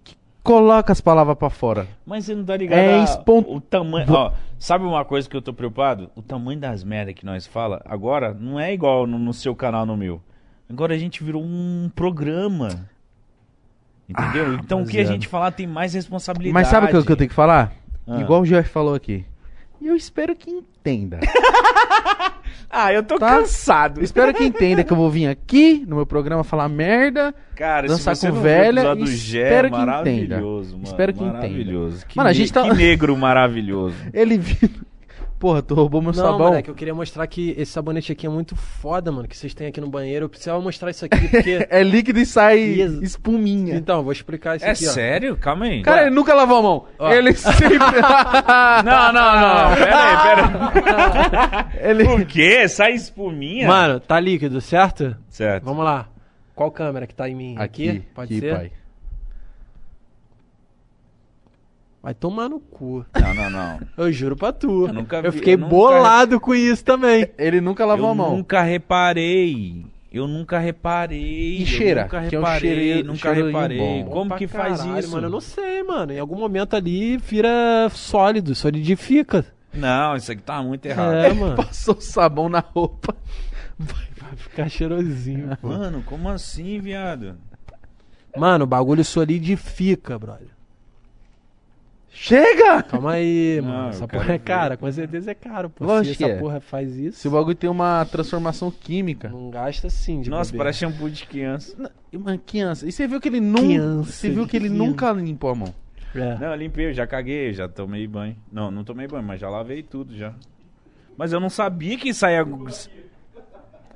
que 0.04 0.16
coloca 0.44 0.92
as 0.92 1.02
palavras 1.02 1.38
pra 1.38 1.50
fora. 1.50 1.88
Mas 2.06 2.26
você 2.26 2.36
não 2.36 2.44
tá 2.46 2.56
ligado 2.58 2.80
É 2.80 3.04
espon- 3.04 3.44
o 3.48 3.60
tamanho. 3.62 4.12
Ó, 4.12 4.32
sabe 4.60 4.86
uma 4.86 5.04
coisa 5.06 5.30
que 5.30 5.36
eu 5.36 5.42
tô 5.42 5.54
preocupado? 5.54 6.10
O 6.16 6.22
tamanho 6.22 6.60
das 6.60 6.84
merdas 6.84 7.16
que 7.16 7.26
nós 7.26 7.46
fala 7.48 7.82
agora 7.86 8.34
não 8.34 8.60
é 8.60 8.74
igual 8.74 9.06
no, 9.08 9.18
no 9.20 9.34
seu 9.34 9.56
canal, 9.56 9.86
no 9.86 9.96
meu. 9.98 10.22
Agora 10.70 10.94
a 10.94 10.98
gente 10.98 11.24
virou 11.24 11.44
um 11.44 11.90
programa. 11.96 12.88
Entendeu? 14.08 14.52
Ah, 14.58 14.60
então 14.64 14.82
o 14.82 14.86
que 14.88 15.00
a 15.00 15.04
gente 15.04 15.28
falar 15.28 15.52
tem 15.52 15.66
mais 15.66 15.94
responsabilidade. 15.94 16.54
Mas 16.54 16.68
sabe 16.68 16.88
o 16.88 16.90
que, 16.90 16.96
eu- 16.96 17.06
que 17.06 17.12
eu 17.12 17.18
tenho 17.18 17.30
que 17.30 17.36
falar? 17.36 17.74
Ah. 18.08 18.22
Igual 18.22 18.42
o 18.42 18.46
Jeff 18.46 18.70
falou 18.70 18.94
aqui. 18.94 19.26
E 19.82 19.88
eu 19.88 19.96
espero 19.96 20.36
que 20.36 20.50
entenda. 20.52 21.20
Ah, 22.78 22.92
eu 22.92 23.04
tô 23.04 23.18
Tá? 23.18 23.38
cansado. 23.38 24.00
Eu 24.02 24.04
espero 24.04 24.34
que 24.34 24.44
entenda 24.44 24.84
que 24.84 24.92
eu 24.92 24.98
vou 24.98 25.10
vir 25.10 25.28
aqui 25.28 25.86
no 25.88 25.96
meu 25.96 26.06
programa 26.06 26.44
falar 26.44 26.68
merda. 26.68 27.34
Cara, 27.56 27.88
dançar 27.88 28.18
com 28.18 28.32
velha, 28.34 28.94
do 28.96 29.06
Gé, 29.08 29.44
espero 29.44 29.70
que 29.72 29.78
entenda. 29.78 30.42
mano. 30.42 30.80
Espero 30.84 31.14
que 31.14 31.20
entenda. 31.20 31.34
maravilhoso. 31.38 32.06
Que 32.06 32.18
Mano, 32.18 32.30
a 32.30 32.34
gente 32.34 32.52
tá- 32.52 32.64
Que 32.64 32.74
negro 32.76 33.16
maravilhoso. 33.16 33.96
Ele. 34.14 34.42
Porra, 35.46 35.62
tu 35.62 35.76
roubou 35.76 36.02
meu 36.02 36.12
Não, 36.12 36.24
sabão. 36.24 36.40
moleque, 36.48 36.70
eu 36.70 36.74
queria 36.74 36.96
mostrar 36.96 37.28
que 37.28 37.52
esse 37.56 37.72
sabonete 37.72 38.12
aqui 38.12 38.26
é 38.26 38.30
muito 38.32 38.56
foda, 38.56 39.12
mano, 39.12 39.28
que 39.28 39.38
vocês 39.38 39.54
têm 39.54 39.68
aqui 39.68 39.80
no 39.80 39.88
banheiro. 39.88 40.26
Eu 40.26 40.30
precisava 40.30 40.60
mostrar 40.60 40.90
isso 40.90 41.06
aqui, 41.06 41.28
porque... 41.28 41.66
É 41.70 41.84
líquido 41.84 42.18
e 42.18 42.26
sai 42.26 42.58
espuminha. 43.04 43.76
então, 43.76 44.02
vou 44.02 44.12
explicar 44.12 44.56
isso 44.56 44.66
É 44.66 44.72
aqui, 44.72 44.88
ó. 44.88 44.92
sério? 44.92 45.38
Calma 45.38 45.66
aí. 45.66 45.84
Cara, 45.84 46.02
ele 46.08 46.16
nunca 46.16 46.34
lavou 46.34 46.58
a 46.58 46.62
mão. 46.64 46.86
Ó. 46.98 47.14
Ele 47.14 47.32
sempre. 47.38 47.78
Não, 47.78 49.14
não, 49.14 49.36
não. 49.36 49.76
Pera 49.76 50.04
aí, 50.04 50.36
pera 50.36 51.70
aí. 51.72 51.90
ele... 51.92 52.04
O 52.06 52.26
quê? 52.26 52.68
Sai 52.68 52.94
espuminha? 52.94 53.68
Mano, 53.68 54.00
tá 54.00 54.20
líquido, 54.20 54.60
certo? 54.60 55.16
Certo. 55.30 55.64
Vamos 55.64 55.86
lá. 55.86 56.08
Qual 56.56 56.72
câmera 56.72 57.06
que 57.06 57.14
tá 57.14 57.30
em 57.30 57.36
mim? 57.36 57.56
Aqui, 57.60 58.02
Pode 58.16 58.34
aqui, 58.34 58.40
ser? 58.40 58.56
pai. 58.56 58.72
Vai 62.06 62.14
tomar 62.14 62.48
no 62.48 62.60
cu. 62.60 63.04
Não, 63.20 63.34
não, 63.34 63.50
não. 63.50 63.80
Eu 64.06 64.12
juro 64.12 64.36
pra 64.36 64.54
tu. 64.54 64.86
Eu 64.86 64.94
nunca 64.94 65.18
Eu 65.18 65.32
vi- 65.32 65.40
fiquei 65.40 65.56
eu 65.56 65.58
nunca- 65.58 65.70
bolado 65.72 66.40
com 66.40 66.54
isso 66.54 66.86
também. 66.86 67.28
Ele 67.36 67.60
nunca 67.60 67.84
lavou 67.84 68.06
eu 68.06 68.12
a 68.12 68.16
mão. 68.16 68.38
nunca 68.38 68.62
reparei. 68.62 69.84
Eu 70.14 70.28
nunca 70.28 70.60
reparei. 70.60 71.58
E 71.58 71.62
eu 71.62 71.66
cheira, 71.66 72.04
Nunca 72.04 72.28
que 72.28 72.36
é 72.36 72.40
um 72.40 72.44
reparei, 72.44 73.04
nunca 73.04 73.34
reparei. 73.34 73.78
bom. 73.80 74.06
Como 74.12 74.28
Pra 74.30 74.38
que 74.38 74.46
faz 74.48 74.78
caralho, 74.82 75.00
isso? 75.00 75.12
Mano, 75.14 75.26
eu 75.26 75.32
não 75.32 75.42
sei, 75.42 75.82
mano. 75.82 76.14
Em 76.14 76.20
algum 76.20 76.36
momento 76.38 76.76
ali 76.76 77.18
vira 77.18 77.90
sólido, 77.92 78.54
solidifica. 78.54 79.44
Não, 79.74 80.16
isso 80.16 80.32
aqui 80.32 80.44
tá 80.44 80.62
muito 80.62 80.86
errado. 80.86 81.16
É, 81.16 81.34
mano. 81.34 81.56
Passou 81.56 82.00
sabão 82.00 82.48
na 82.48 82.60
roupa. 82.60 83.16
Vai 83.80 84.36
ficar 84.38 84.70
cheirosinho, 84.70 85.58
pô. 85.60 85.70
Mano, 85.70 86.04
como 86.06 86.30
assim, 86.30 86.80
viado? 86.80 87.36
Mano, 88.38 88.64
o 88.64 88.68
bagulho 88.68 89.04
solidifica, 89.04 90.18
brother. 90.20 90.48
Chega! 92.18 92.82
Calma 92.82 93.12
aí, 93.12 93.60
Não, 93.62 93.68
mano. 93.70 93.90
Essa 93.90 94.08
porra 94.08 94.24
é 94.24 94.38
ver. 94.38 94.40
cara, 94.40 94.78
com 94.78 94.90
certeza 94.90 95.32
é 95.32 95.34
caro, 95.36 95.70
pô. 95.70 95.84
Lógico 95.84 96.16
Se 96.16 96.24
essa 96.24 96.34
é. 96.34 96.40
porra 96.40 96.60
faz 96.62 96.96
isso, 96.98 97.20
Se 97.20 97.28
o 97.28 97.32
bagulho 97.32 97.56
tem 97.56 97.70
uma 97.70 98.06
transformação 98.10 98.72
química. 98.72 99.28
não 99.28 99.50
gasta 99.50 99.90
sim 99.90 100.22
de 100.22 100.30
Nossa, 100.30 100.50
bobeira. 100.52 100.64
parece 100.64 100.80
shampoo 100.80 101.10
de 101.10 101.26
criança. 101.26 101.76
Não, 101.78 101.90
Mano, 102.22 102.40
criança. 102.40 102.88
E 102.88 102.92
você 102.94 103.06
viu 103.06 103.20
que 103.20 103.28
ele 103.28 103.42
nunca. 103.42 103.62
Criança, 103.64 104.12
Você 104.12 104.30
viu 104.30 104.48
que 104.48 104.56
ele 104.56 104.70
criança. 104.70 104.86
nunca 104.90 105.12
limpou 105.12 105.50
a 105.50 105.56
mão. 105.56 105.76
É. 106.16 106.36
Não, 106.40 106.48
eu 106.48 106.56
limpei, 106.56 106.88
eu 106.88 106.94
já 106.94 107.06
caguei, 107.06 107.54
já 107.54 107.68
tomei 107.68 108.08
banho. 108.08 108.38
Não, 108.50 108.72
não 108.72 108.86
tomei 108.86 109.06
banho, 109.06 109.22
mas 109.24 109.42
já 109.42 109.50
lavei 109.50 109.84
tudo 109.84 110.16
já. 110.16 110.34
Mas 111.18 111.34
eu 111.34 111.42
não 111.42 111.50
sabia 111.50 111.98
que 111.98 112.14
saía. 112.14 112.46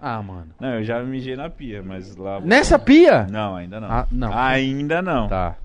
Ah, 0.02 0.22
mano. 0.22 0.48
Não, 0.60 0.76
eu 0.76 0.84
já 0.84 1.02
mijei 1.04 1.36
na 1.38 1.50
pia, 1.50 1.82
mas 1.82 2.16
lá. 2.18 2.40
Nessa 2.42 2.78
pia? 2.80 3.26
Não, 3.30 3.56
ainda 3.56 3.80
não. 3.80 3.90
Ah, 3.92 4.08
não. 4.12 4.38
Ainda 4.38 5.02
não. 5.02 5.28
Tá. 5.30 5.56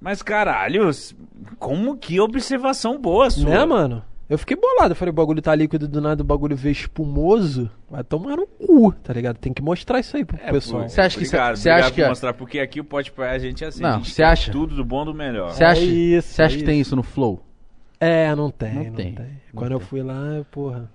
Mas 0.00 0.22
caralho, 0.22 0.90
como 1.58 1.96
que 1.96 2.20
observação 2.20 2.98
boa 3.00 3.30
sua. 3.30 3.48
Né, 3.50 3.64
mano? 3.64 4.02
Eu 4.28 4.36
fiquei 4.38 4.56
bolado. 4.56 4.92
Eu 4.92 4.96
falei, 4.96 5.10
o 5.10 5.14
bagulho 5.14 5.40
tá 5.40 5.54
líquido 5.54 5.88
do 5.88 6.00
nada, 6.02 6.22
o 6.22 6.24
bagulho 6.26 6.54
veio 6.54 6.72
espumoso. 6.72 7.70
Vai 7.90 8.04
tomar 8.04 8.36
no 8.36 8.46
cu, 8.46 8.92
tá 8.92 9.12
ligado? 9.12 9.38
Tem 9.38 9.52
que 9.54 9.62
mostrar 9.62 10.00
isso 10.00 10.16
aí 10.16 10.24
pro 10.24 10.38
É, 10.42 10.52
pessoal. 10.52 10.86
Você 10.88 11.00
acha 11.00 11.18
que- 11.18 11.24
obrigado, 11.24 11.56
você 11.56 11.70
acha 11.70 11.90
que 11.90 12.02
é- 12.02 12.08
mostrar, 12.08 12.34
porque 12.34 12.58
aqui 12.60 12.78
o 12.78 12.84
Pode 12.84 13.10
Praia 13.10 13.34
a 13.34 13.38
gente 13.38 13.64
é 13.64 13.68
assim. 13.68 13.82
Não, 13.82 14.04
você 14.04 14.22
acha? 14.22 14.52
Tudo 14.52 14.74
do 14.76 14.84
bom 14.84 15.04
do 15.04 15.14
melhor. 15.14 15.50
Você 15.50 15.64
acha, 15.64 15.80
isso, 15.80 16.28
você 16.28 16.42
acha 16.42 16.56
é 16.56 16.58
que 16.58 16.64
tem 16.64 16.78
isso. 16.80 16.94
no 16.94 17.02
Flow? 17.02 17.42
É, 17.98 18.32
não 18.36 18.50
tem, 18.50 18.74
Não 18.74 18.84
não, 18.84 18.92
tem, 18.92 19.14
tem. 19.14 19.24
não 19.24 19.32
Quando 19.54 19.72
eu 19.72 19.78
tem. 19.78 19.88
fui 19.88 20.02
lá, 20.02 20.14
eu, 20.36 20.44
porra, 20.44 20.90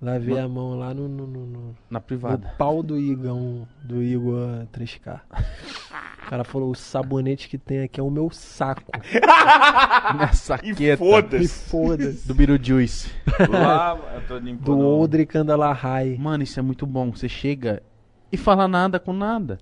lavei 0.00 0.38
a 0.38 0.48
mão 0.48 0.78
lá 0.78 0.92
no, 0.94 1.08
no, 1.08 1.26
no, 1.26 1.46
no- 1.46 1.76
Na 1.90 1.98
no 1.98 2.04
privada. 2.04 2.54
pau 2.58 2.82
do 2.82 2.98
Igão, 2.98 3.66
do 3.82 4.02
Igor 4.02 4.66
3K. 4.72 5.20
O 6.18 6.30
cara 6.30 6.44
falou, 6.44 6.70
o 6.70 6.74
sabonete 6.74 7.48
que 7.48 7.56
tem 7.56 7.80
aqui 7.82 7.98
é 7.98 8.02
o 8.02 8.10
meu 8.10 8.28
saco. 8.30 8.82
Na 10.14 10.28
E 10.30 10.36
saqueta. 10.36 10.82
E 10.82 10.96
foda-se. 10.98 11.48
foda-se. 11.70 12.28
Do 12.28 12.34
Beetlejuice. 12.34 13.10
Lá, 13.48 13.98
eu 14.14 14.20
tô 14.28 14.36
limpando. 14.36 14.64
Do 14.66 14.78
Oldri 14.78 15.24
Candalarrai. 15.24 16.18
Mano, 16.18 16.42
isso 16.42 16.58
é 16.60 16.62
muito 16.62 16.86
bom. 16.86 17.10
Você 17.12 17.30
chega 17.30 17.82
e 18.30 18.36
fala 18.36 18.68
nada 18.68 19.00
com 19.00 19.14
nada. 19.14 19.58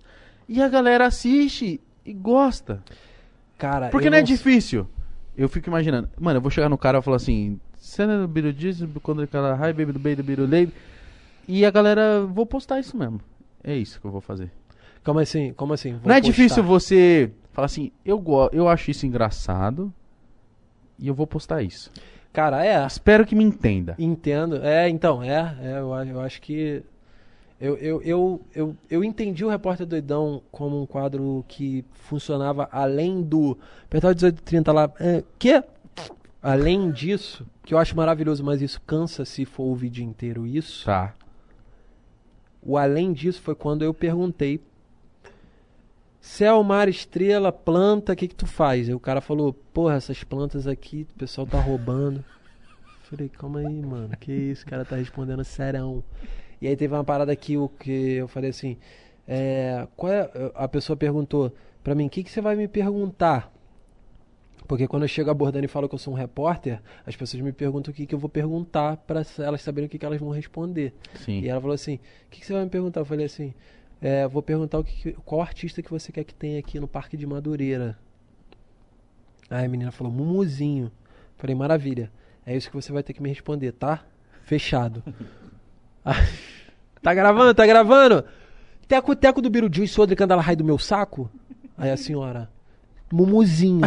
E 0.48 0.60
a 0.60 0.68
galera 0.68 1.06
assiste 1.06 1.80
e 2.04 2.12
gosta. 2.12 2.82
Cara, 3.56 3.88
Porque 3.90 4.10
não 4.10 4.18
é 4.18 4.22
difícil. 4.22 4.88
Eu 5.36 5.48
fico 5.48 5.68
imaginando. 5.68 6.08
Mano, 6.18 6.38
eu 6.38 6.42
vou 6.42 6.50
chegar 6.50 6.68
no 6.68 6.76
cara 6.76 6.98
e 6.98 7.02
falar 7.02 7.18
assim: 7.18 7.60
Cena 7.86 8.18
do 8.18 8.26
Beetlejuice, 8.26 8.84
quando 9.00 9.22
aquela 9.22 9.54
high, 9.54 9.72
baby 9.72 9.92
do 9.92 9.98
baby 10.00 10.16
do 10.16 10.24
Beetlejuice. 10.24 10.72
E 11.46 11.64
a 11.64 11.70
galera, 11.70 12.26
vou 12.26 12.44
postar 12.44 12.80
isso 12.80 12.96
mesmo. 12.96 13.20
É 13.62 13.76
isso 13.76 14.00
que 14.00 14.06
eu 14.06 14.10
vou 14.10 14.20
fazer. 14.20 14.50
Como 15.04 15.20
assim? 15.20 15.52
Como 15.52 15.72
assim? 15.72 15.92
Vou 15.92 16.08
não 16.08 16.16
é 16.16 16.20
postar. 16.20 16.32
difícil 16.32 16.64
você 16.64 17.30
falar 17.52 17.66
assim: 17.66 17.92
eu, 18.04 18.18
go 18.18 18.50
eu 18.52 18.68
acho 18.68 18.90
isso 18.90 19.06
engraçado. 19.06 19.94
E 20.98 21.06
eu 21.06 21.14
vou 21.14 21.28
postar 21.28 21.62
isso. 21.62 21.92
Cara, 22.32 22.66
é. 22.66 22.84
Espero 22.84 23.24
que 23.24 23.36
me 23.36 23.44
entenda. 23.44 23.94
Entendo. 23.98 24.56
É, 24.64 24.88
então, 24.88 25.22
é. 25.22 25.56
é 25.62 25.78
eu, 25.78 25.94
eu 25.94 26.20
acho 26.20 26.42
que. 26.42 26.82
Eu, 27.60 27.76
eu, 27.76 28.02
eu, 28.02 28.40
eu, 28.54 28.76
eu 28.90 29.04
entendi 29.04 29.44
o 29.44 29.48
Repórter 29.48 29.86
Doidão 29.86 30.42
como 30.50 30.82
um 30.82 30.86
quadro 30.86 31.44
que 31.46 31.84
funcionava 31.92 32.68
além 32.72 33.22
do. 33.22 33.56
Apertar 33.84 34.08
o 34.08 34.10
1830 34.10 34.72
lá. 34.72 34.92
É, 34.98 35.22
que? 35.38 35.62
Além 36.46 36.92
disso, 36.92 37.44
que 37.64 37.74
eu 37.74 37.78
acho 37.78 37.96
maravilhoso, 37.96 38.44
mas 38.44 38.62
isso 38.62 38.80
cansa 38.86 39.24
se 39.24 39.44
for 39.44 39.64
o 39.64 39.74
vídeo 39.74 40.04
inteiro 40.04 40.46
isso. 40.46 40.84
Tá. 40.84 41.12
O 42.62 42.78
além 42.78 43.12
disso 43.12 43.42
foi 43.42 43.56
quando 43.56 43.82
eu 43.82 43.92
perguntei. 43.92 44.60
Céu, 46.20 46.62
mar, 46.62 46.88
estrela, 46.88 47.50
planta, 47.50 48.12
o 48.12 48.16
que 48.16 48.28
que 48.28 48.34
tu 48.36 48.46
faz? 48.46 48.88
Aí 48.88 48.94
o 48.94 49.00
cara 49.00 49.20
falou, 49.20 49.52
porra, 49.52 49.96
essas 49.96 50.22
plantas 50.22 50.68
aqui, 50.68 51.04
o 51.16 51.18
pessoal 51.18 51.48
tá 51.48 51.60
roubando. 51.60 52.24
Falei, 53.10 53.28
calma 53.28 53.58
aí, 53.58 53.82
mano, 53.82 54.16
que 54.16 54.30
isso, 54.30 54.64
o 54.64 54.70
cara 54.70 54.84
tá 54.84 54.94
respondendo 54.94 55.42
serão. 55.42 56.04
E 56.60 56.68
aí 56.68 56.76
teve 56.76 56.94
uma 56.94 57.02
parada 57.02 57.32
aqui, 57.32 57.56
o 57.56 57.68
que 57.68 57.90
eu 57.90 58.28
falei 58.28 58.50
assim, 58.50 58.76
é, 59.26 59.88
qual 59.96 60.12
é, 60.12 60.30
a 60.54 60.68
pessoa 60.68 60.96
perguntou 60.96 61.52
pra 61.82 61.92
mim, 61.92 62.06
o 62.06 62.10
que 62.10 62.22
que 62.22 62.30
você 62.30 62.40
vai 62.40 62.54
me 62.54 62.68
perguntar? 62.68 63.52
Porque 64.66 64.88
quando 64.88 65.04
eu 65.04 65.08
chego 65.08 65.30
abordando 65.30 65.64
e 65.64 65.68
falo 65.68 65.88
que 65.88 65.94
eu 65.94 65.98
sou 65.98 66.12
um 66.12 66.16
repórter, 66.16 66.80
as 67.06 67.14
pessoas 67.14 67.42
me 67.42 67.52
perguntam 67.52 67.92
o 67.92 67.94
que 67.94 68.06
que 68.06 68.14
eu 68.14 68.18
vou 68.18 68.28
perguntar 68.28 68.96
pra 68.96 69.22
elas 69.38 69.62
saberem 69.62 69.86
o 69.86 69.90
que 69.90 69.98
que 69.98 70.04
elas 70.04 70.20
vão 70.20 70.30
responder. 70.30 70.92
Sim. 71.14 71.40
E 71.40 71.48
ela 71.48 71.60
falou 71.60 71.74
assim: 71.74 71.96
O 71.96 72.30
que, 72.30 72.40
que 72.40 72.46
você 72.46 72.52
vai 72.52 72.64
me 72.64 72.70
perguntar? 72.70 73.00
Eu 73.00 73.04
falei 73.04 73.26
assim: 73.26 73.54
é, 74.00 74.26
Vou 74.26 74.42
perguntar 74.42 74.78
o 74.78 74.84
que, 74.84 75.12
qual 75.24 75.40
artista 75.40 75.82
que 75.82 75.90
você 75.90 76.10
quer 76.10 76.24
que 76.24 76.34
tenha 76.34 76.58
aqui 76.58 76.80
no 76.80 76.88
Parque 76.88 77.16
de 77.16 77.26
Madureira. 77.26 77.96
Aí 79.48 79.64
a 79.64 79.68
menina 79.68 79.92
falou: 79.92 80.12
Mumuzinho. 80.12 80.90
Falei: 81.36 81.54
Maravilha. 81.54 82.10
É 82.44 82.56
isso 82.56 82.68
que 82.68 82.76
você 82.76 82.92
vai 82.92 83.02
ter 83.02 83.12
que 83.12 83.22
me 83.22 83.28
responder, 83.28 83.72
tá? 83.72 84.04
Fechado. 84.44 85.02
Tá 87.02 87.14
gravando? 87.14 87.54
Tá 87.54 87.64
gravando? 87.64 88.24
Teco, 88.88 89.14
teco 89.14 89.40
do 89.40 89.48
Biruju 89.48 89.86
Sodre 89.86 90.16
Candalarrai 90.16 90.56
do 90.56 90.64
meu 90.64 90.76
saco? 90.76 91.30
Aí 91.78 91.88
a 91.88 91.96
senhora: 91.96 92.50
Mumuzinho. 93.12 93.82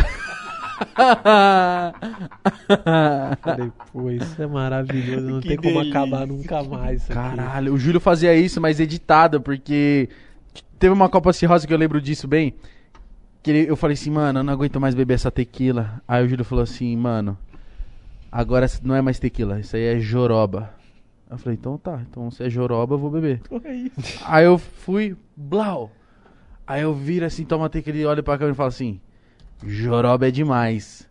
Falei: 3.42 3.72
Pô, 3.92 4.10
isso 4.12 4.42
é 4.42 4.48
maravilhoso. 4.48 5.30
Não 5.30 5.42
Que 5.42 5.50
tem 5.50 5.58
como 5.58 5.80
delícia. 5.80 6.00
acabar 6.00 6.28
nunca 6.28 6.64
mais. 6.64 7.06
Caralho, 7.06 7.74
o 7.74 7.78
Júlio 7.78 8.00
fazia 8.00 8.36
isso, 8.36 8.62
mas 8.62 8.80
editado, 8.80 9.42
porque 9.42 10.10
teve 10.78 10.94
uma 10.94 11.10
Copa 11.10 11.34
Cirrose 11.34 11.68
que 11.68 11.74
eu 11.74 11.78
lembro 11.78 12.02
disso 12.02 12.28
bem. 12.28 12.54
Que 13.42 13.52
eu 13.52 13.76
falei 13.76 13.94
assim, 13.94 14.12
mano, 14.12 14.40
eu 14.40 14.44
não 14.44 14.54
aguento 14.54 14.80
mais 14.80 14.96
beber 14.96 15.14
essa 15.14 15.32
tequila. 15.32 16.02
Aí 16.08 16.26
o 16.26 16.28
Júlio 16.28 16.44
falou 16.44 16.64
assim, 16.64 16.96
mano, 16.98 17.38
agora 18.32 18.68
não 18.84 18.96
é 18.96 19.02
mais 19.02 19.20
tequila, 19.20 19.60
isso 19.60 19.76
aí 19.76 19.84
é 19.84 20.00
joroba. 20.00 20.74
Eu 21.30 21.38
falei, 21.38 21.58
então 21.58 21.78
tá, 21.78 22.02
então 22.10 22.30
se 22.32 22.44
é 22.44 22.50
joroba 22.50 22.96
eu 22.96 23.00
vou 23.00 23.12
beber. 23.12 23.40
Aí 24.26 24.46
eu 24.46 24.58
fui, 24.58 25.16
blau. 25.38 25.92
Aí 26.66 26.82
eu 26.82 26.92
viro 26.92 27.24
assim, 27.24 27.46
toma 27.46 27.70
tequila 27.70 27.98
e 28.00 28.06
olho 28.06 28.24
pra 28.24 28.36
câmera 28.36 28.54
e 28.54 28.58
falo 28.58 28.70
assim, 28.70 29.00
joroba 29.66 30.28
é 30.28 30.32
demais. 30.32 31.08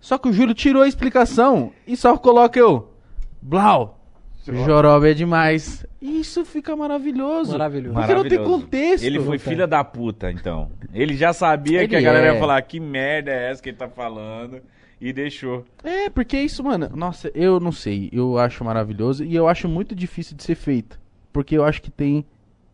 Só 0.00 0.18
que 0.18 0.28
o 0.28 0.32
Júlio 0.32 0.54
tirou 0.54 0.82
a 0.82 0.88
explicação 0.88 1.72
e 1.86 1.96
só 1.96 2.16
coloca 2.16 2.58
eu, 2.58 2.92
blau. 3.40 3.98
Joroba 4.44 5.10
é 5.10 5.14
demais. 5.14 5.86
Isso 6.00 6.44
fica 6.44 6.74
maravilhoso. 6.74 7.52
Maravilhoso. 7.52 7.94
Porque 7.94 8.14
não 8.14 8.28
tem 8.28 8.42
contexto. 8.42 9.04
Ele 9.04 9.20
foi 9.20 9.38
filha 9.38 9.68
da 9.68 9.84
puta, 9.84 10.32
então. 10.32 10.68
Ele 10.92 11.16
já 11.16 11.32
sabia 11.32 11.78
Ele 11.78 11.88
que 11.88 11.94
a 11.94 12.00
galera 12.00 12.26
é. 12.26 12.34
ia 12.34 12.40
falar 12.40 12.60
que 12.62 12.80
merda 12.80 13.30
é 13.30 13.50
essa 13.50 13.62
que 13.62 13.68
ele 13.68 13.76
tá 13.76 13.88
falando 13.88 14.60
e 15.00 15.12
deixou. 15.12 15.64
É, 15.84 16.10
porque 16.10 16.36
isso, 16.36 16.64
mano, 16.64 16.90
nossa, 16.92 17.30
eu 17.36 17.60
não 17.60 17.70
sei. 17.70 18.10
Eu 18.12 18.36
acho 18.36 18.64
maravilhoso 18.64 19.24
e 19.24 19.34
eu 19.34 19.46
acho 19.46 19.68
muito 19.68 19.94
difícil 19.94 20.36
de 20.36 20.42
ser 20.42 20.56
feito. 20.56 20.98
Porque 21.32 21.56
eu 21.56 21.64
acho 21.64 21.80
que 21.80 21.90
tem 21.90 22.24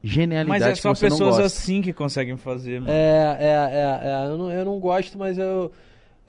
genialidade 0.02 0.60
Mas 0.60 0.62
é 0.62 0.74
só 0.80 0.92
que 0.92 0.98
você 0.98 1.08
não 1.08 1.16
pessoas 1.18 1.38
assim 1.40 1.82
que 1.82 1.92
conseguem 1.92 2.36
fazer, 2.36 2.80
mano. 2.80 2.92
É, 2.92 3.36
é, 3.40 3.46
é, 3.46 4.08
é. 4.08 4.26
Eu 4.32 4.38
não, 4.38 4.52
eu 4.52 4.64
não 4.64 4.78
gosto, 4.78 5.18
mas 5.18 5.36
eu. 5.38 5.70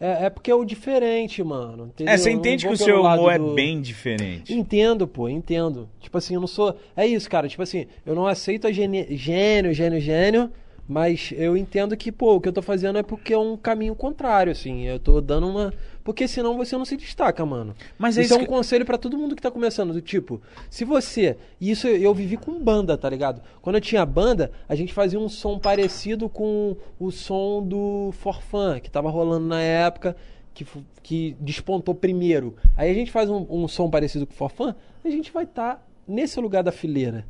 É, 0.01 0.25
é 0.25 0.29
porque 0.29 0.49
é 0.49 0.55
o 0.55 0.63
diferente, 0.63 1.43
mano. 1.43 1.87
entendeu? 1.87 2.13
É, 2.13 2.17
você 2.17 2.31
entende 2.31 2.65
que 2.65 2.73
o 2.73 2.77
seu 2.77 3.01
lado 3.01 3.19
humor 3.19 3.33
é 3.33 3.37
do- 3.37 3.53
bem 3.53 3.81
diferente. 3.81 4.53
Entendo, 4.53 5.05
pô, 5.07 5.27
entendo. 5.27 5.89
Tipo 5.99 6.17
assim, 6.17 6.35
eu 6.35 6.39
não 6.41 6.47
sou. 6.47 6.75
É 6.95 7.05
isso, 7.05 7.29
cara. 7.29 7.47
Tipo 7.49 7.63
assim, 7.63 7.85
eu 8.05 8.15
não 8.15 8.25
aceito 8.25 8.65
a 8.65 8.71
gene... 8.71 9.05
gênio, 9.17 9.73
gênio, 9.73 9.99
gênio. 9.99 10.49
Mas 10.91 11.31
eu 11.37 11.55
entendo 11.55 11.95
que, 11.95 12.11
pô, 12.11 12.33
o 12.37 12.41
que 12.41 12.49
eu 12.49 12.53
tô 12.53 12.63
fazendo 12.63 12.97
é 12.97 13.03
porque 13.03 13.31
é 13.31 13.37
um 13.37 13.55
caminho 13.55 13.93
contrário, 13.93 14.51
assim. 14.51 14.85
Eu 14.87 14.99
tô 14.99 15.21
dando 15.21 15.47
uma. 15.47 15.71
Porque 16.03 16.27
senão 16.27 16.57
você 16.57 16.75
não 16.75 16.83
se 16.83 16.97
destaca, 16.97 17.45
mano. 17.45 17.75
Mas 17.95 18.17
é 18.17 18.21
isso 18.21 18.29
isso 18.29 18.33
é 18.33 18.37
um 18.37 18.45
que- 18.47 18.47
conselho 18.51 18.83
pra 18.83 18.97
todo 18.97 19.15
mundo 19.15 19.35
que 19.35 19.41
tá 19.41 19.51
começando. 19.51 19.93
Do 19.93 20.01
tipo, 20.01 20.41
se 20.67 20.83
você. 20.83 21.37
E 21.61 21.69
isso 21.69 21.87
eu 21.87 22.11
vivi 22.11 22.37
com 22.37 22.59
banda, 22.59 22.97
tá 22.97 23.07
ligado? 23.07 23.39
Quando 23.61 23.75
eu 23.75 23.81
tinha 23.81 24.03
banda, 24.03 24.51
a 24.67 24.73
gente 24.73 24.91
fazia 24.91 25.19
um 25.19 25.29
som 25.29 25.59
parecido 25.59 26.27
com 26.27 26.75
o 26.99 27.11
som 27.11 27.61
do 27.61 28.11
Forfã, 28.13 28.79
que 28.79 28.89
tava 28.89 29.11
rolando 29.11 29.45
na 29.45 29.61
época, 29.61 30.15
que, 30.55 30.65
que 31.03 31.37
despontou 31.39 31.93
primeiro. 31.93 32.55
Aí 32.75 32.89
a 32.89 32.93
gente 32.95 33.11
faz 33.11 33.29
um, 33.29 33.45
um 33.47 33.67
som 33.67 33.87
parecido 33.91 34.25
com 34.25 34.33
o 34.33 34.35
Forfã, 34.35 34.75
a 35.05 35.09
gente 35.11 35.31
vai 35.31 35.43
estar 35.43 35.87
nesse 36.07 36.39
lugar 36.41 36.63
da 36.63 36.71
fileira. 36.71 37.27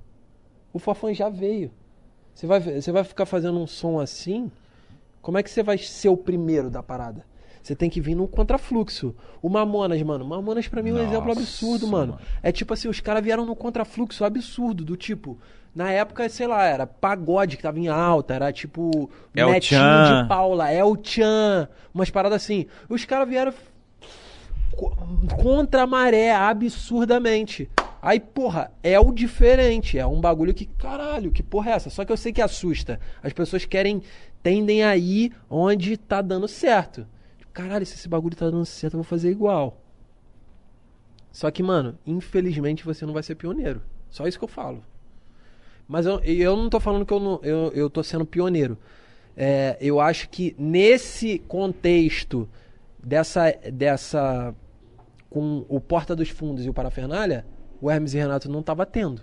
O 0.72 0.80
Forfã 0.80 1.14
já 1.14 1.28
veio. 1.28 1.72
Você 2.40 2.48
vai, 2.48 2.62
você 2.62 2.90
vai 2.94 3.04
ficar 3.04 3.26
fazendo 3.26 3.60
um 3.60 3.68
som 3.68 4.00
assim? 4.00 4.50
Como 5.22 5.38
é 5.38 5.44
que 5.44 5.50
você 5.50 5.62
vai 5.62 5.78
ser 5.78 6.08
o 6.08 6.16
primeiro 6.16 6.70
da 6.70 6.82
parada? 6.82 7.26
Você 7.62 7.76
tem 7.76 7.90
que 7.90 8.00
vir 8.00 8.16
num 8.16 8.26
contrafluxo. 8.28 9.14
O 9.42 9.50
Mamonas, 9.50 10.02
mano. 10.04 10.24
Mamonas 10.24 10.66
pra 10.66 10.82
mim 10.82 10.92
é 10.92 10.94
um 10.94 11.00
exemplo 11.00 11.28
Nossa, 11.28 11.42
absurdo, 11.42 11.86
mano. 11.86 12.14
mano. 12.14 12.26
É 12.42 12.50
tipo 12.54 12.74
assim, 12.74 12.88
os 12.88 13.02
caras 13.02 13.22
vieram 13.22 13.46
no 13.46 13.58
contrafluxo 13.58 14.24
absurdo, 14.24 14.86
do 14.86 14.96
tipo. 14.96 15.38
Na 15.76 15.92
época, 15.92 16.30
sei 16.30 16.48
lá, 16.48 16.64
era 16.64 16.88
pagode 16.88 17.58
que 17.58 17.64
tava 17.64 17.78
em 17.78 17.90
alta, 17.90 18.36
era 18.36 18.54
tipo. 18.54 19.10
El 19.36 19.52
Netinho 19.52 19.82
Chan. 19.82 20.22
de 20.24 20.30
Paula, 20.30 20.72
El 20.72 20.98
Chan, 21.04 21.68
umas 21.94 22.10
paradas 22.10 22.42
assim. 22.42 22.68
Os 22.88 23.04
caras 23.04 23.28
vieram 23.28 23.54
co- 24.78 24.96
contra 25.44 25.84
a 25.84 25.88
maré, 25.88 26.32
absurdamente. 26.34 27.70
Aí, 28.02 28.20
porra, 28.20 28.72
é 28.82 29.00
o 29.00 29.12
diferente. 29.12 29.98
É 29.98 30.06
um 30.06 30.22
bagulho 30.22 30.54
que, 30.54 30.66
caralho, 30.66 31.32
que 31.32 31.44
porra 31.44 31.72
é 31.72 31.74
essa? 31.74 31.90
Só 31.90 32.06
que 32.06 32.12
eu 32.12 32.18
sei 32.18 32.32
que 32.32 32.42
assusta. 32.42 33.00
As 33.22 33.34
pessoas 33.34 33.66
querem, 33.66 34.02
tendem 34.42 34.84
a 34.84 34.96
ir 34.96 35.34
onde 35.50 35.98
tá 35.98 36.22
dando 36.22 36.48
certo. 36.48 37.06
Caralho, 37.54 37.86
se 37.86 37.96
esse 37.96 38.08
bagulho 38.08 38.36
tá 38.36 38.50
dando 38.50 38.66
certo, 38.66 38.94
eu 38.94 39.00
vou 39.00 39.04
fazer 39.04 39.30
igual. 39.30 39.82
Só 41.32 41.52
que, 41.52 41.62
mano, 41.62 41.98
infelizmente 42.06 42.86
você 42.86 43.06
não 43.06 43.14
vai 43.14 43.24
ser 43.24 43.36
pioneiro. 43.36 43.82
Só 44.10 44.28
isso 44.28 44.38
que 44.38 44.44
eu 44.44 44.50
falo. 44.50 44.84
Mas 45.88 46.06
eu, 46.06 46.20
eu 46.20 46.56
não 46.56 46.70
tô 46.70 46.80
falando 46.80 47.06
que 47.06 47.14
eu, 47.14 47.20
não, 47.20 47.40
eu, 47.44 47.72
eu 47.74 47.90
tô 47.90 48.04
sendo 48.04 48.26
pioneiro. 48.26 48.78
É, 49.36 49.78
eu 49.82 50.00
acho 50.00 50.30
que 50.30 50.56
nesse 50.58 51.40
contexto 51.40 52.48
dessa, 53.04 53.52
dessa. 53.74 54.54
com 55.30 55.66
o 55.68 55.80
Porta 55.80 56.16
dos 56.16 56.30
Fundos 56.30 56.66
e 56.66 56.70
o 56.70 56.74
Parafernália, 56.74 57.46
o 57.82 57.90
Hermes 57.90 58.14
e 58.14 58.18
Renato 58.18 58.50
não 58.50 58.62
tava 58.62 58.86
tendo. 58.86 59.22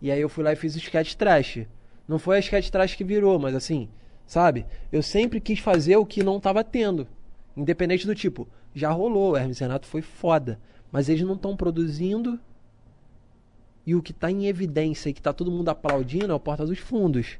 E 0.00 0.10
aí 0.10 0.20
eu 0.20 0.28
fui 0.28 0.44
lá 0.44 0.52
e 0.52 0.56
fiz 0.56 0.74
o 0.74 0.78
sketch 0.78 1.14
trash. 1.14 1.66
Não 2.06 2.18
foi 2.18 2.36
a 2.36 2.40
sketch 2.40 2.68
trash 2.68 2.94
que 2.94 3.04
virou, 3.04 3.38
mas 3.38 3.54
assim, 3.54 3.88
sabe? 4.26 4.66
Eu 4.92 5.02
sempre 5.02 5.40
quis 5.40 5.58
fazer 5.58 5.96
o 5.96 6.04
que 6.04 6.22
não 6.22 6.38
tava 6.38 6.62
tendo. 6.62 7.06
Independente 7.56 8.06
do 8.06 8.14
tipo, 8.14 8.46
já 8.74 8.90
rolou, 8.90 9.32
o 9.32 9.36
Hermes 9.36 9.58
e 9.58 9.62
Renato 9.62 9.86
foi 9.86 10.02
foda. 10.02 10.58
Mas 10.92 11.08
eles 11.08 11.22
não 11.22 11.34
estão 11.34 11.56
produzindo. 11.56 12.38
E 13.86 13.94
o 13.94 14.02
que 14.02 14.12
tá 14.12 14.30
em 14.30 14.46
evidência 14.46 15.08
e 15.08 15.12
que 15.12 15.22
tá 15.22 15.32
todo 15.32 15.50
mundo 15.50 15.68
aplaudindo 15.68 16.32
é 16.32 16.34
o 16.34 16.40
Porta 16.40 16.66
dos 16.66 16.78
Fundos. 16.78 17.38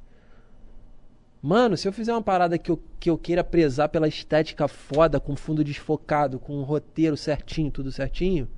Mano, 1.42 1.76
se 1.76 1.86
eu 1.86 1.92
fizer 1.92 2.12
uma 2.12 2.22
parada 2.22 2.56
que 2.56 2.70
eu, 2.70 2.82
que 2.98 3.10
eu 3.10 3.18
queira 3.18 3.44
prezar 3.44 3.90
pela 3.90 4.08
estética 4.08 4.66
foda, 4.66 5.20
com 5.20 5.36
fundo 5.36 5.62
desfocado, 5.62 6.38
com 6.38 6.56
um 6.56 6.62
roteiro 6.62 7.18
certinho, 7.18 7.70
tudo 7.70 7.92
certinho, 7.92 8.48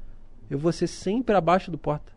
eu 0.50 0.58
vou 0.58 0.73
ser 0.73 0.86
sempre 0.86 1.34
abaixo 1.34 1.70
do 1.70 1.78
Porta. 1.78 2.12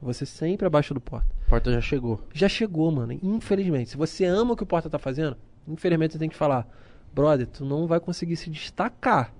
Eu 0.00 0.06
vou 0.06 0.14
ser 0.14 0.26
sempre 0.26 0.66
abaixo 0.66 0.94
do 0.94 1.00
Porta. 1.00 1.28
Porta 1.48 1.72
já 1.72 1.80
chegou. 1.80 2.20
Já 2.32 2.48
chegou, 2.48 2.90
mano. 2.90 3.18
Infelizmente. 3.22 3.90
Se 3.90 3.96
você 3.96 4.24
ama 4.24 4.52
o 4.52 4.56
que 4.56 4.62
o 4.62 4.66
Porta 4.66 4.88
tá 4.88 4.98
fazendo, 4.98 5.36
infelizmente 5.68 6.12
você 6.12 6.18
tem 6.18 6.28
que 6.28 6.36
falar, 6.36 6.66
brother, 7.12 7.46
tu 7.46 7.64
não 7.64 7.86
vai 7.86 8.00
conseguir 8.00 8.36
se 8.36 8.48
destacar. 8.48 9.34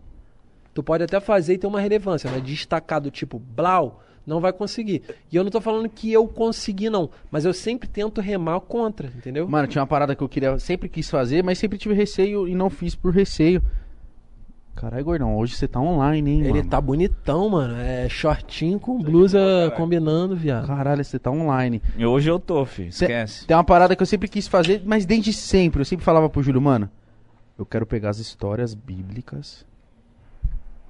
Tu 0.75 0.83
pode 0.83 1.03
até 1.03 1.19
fazer 1.19 1.55
e 1.55 1.59
ter 1.59 1.67
uma 1.67 1.81
relevância, 1.81 2.31
mas 2.31 2.43
destacar 2.43 3.01
do 3.01 3.11
tipo 3.11 3.39
Blau, 3.39 4.03
não 4.27 4.41
vai 4.41 4.53
conseguir. 4.53 5.03
E 5.31 5.37
eu 5.37 5.43
não 5.43 5.51
tô 5.51 5.61
falando 5.61 5.89
que 5.89 6.13
eu 6.13 6.27
consegui, 6.29 6.89
não. 6.89 7.11
Mas 7.31 7.45
eu 7.45 7.53
sempre 7.53 7.89
tento 7.89 8.21
remar 8.21 8.61
contra, 8.61 9.09
entendeu? 9.09 9.49
Mano, 9.49 9.67
tinha 9.67 9.81
uma 9.81 9.87
parada 9.87 10.15
que 10.15 10.23
eu 10.23 10.29
queria, 10.29 10.59
sempre 10.59 10.89
quis 10.89 11.11
fazer, 11.11 11.43
mas 11.43 11.59
sempre 11.59 11.79
tive 11.79 11.95
receio 11.95 12.47
e 12.47 12.55
não 12.55 12.71
fiz 12.71 12.95
por 12.95 13.13
receio. 13.13 13.63
Caralho, 14.75 15.05
gordão, 15.05 15.37
hoje 15.37 15.55
você 15.57 15.69
tá 15.69 15.79
online, 15.79 16.31
hein, 16.31 16.41
Ele 16.41 16.53
mano? 16.59 16.71
tá 16.71 16.81
bonitão, 16.81 17.51
mano. 17.51 17.77
É 17.77 18.09
shortinho 18.09 18.81
com 18.81 18.99
blusa 18.99 19.39
combinando, 19.77 20.35
viado. 20.35 20.67
Caralho, 20.67 21.05
você 21.05 21.19
tá 21.19 21.31
online. 21.31 21.83
E 21.99 22.07
hoje 22.07 22.31
eu 22.31 22.39
tô, 22.41 22.65
filho. 22.65 22.91
Cê- 22.93 23.05
Esquece. 23.05 23.47
Tem 23.47 23.55
uma 23.57 23.65
parada 23.65 23.95
que 23.95 24.03
eu 24.03 24.07
sempre 24.07 24.27
quis 24.29 24.49
fazer, 24.49 24.83
mas 24.87 25.05
desde 25.05 25.33
sempre. 25.35 25.83
Eu 25.83 25.85
sempre 25.85 26.05
falava 26.05 26.31
pro 26.31 26.43
Júlio, 26.43 26.63
mano, 26.63 26.89
eu 27.59 27.67
quero 27.67 27.85
pegar 27.85 28.09
as 28.11 28.19
histórias 28.19 28.73
bíblicas 28.73 29.67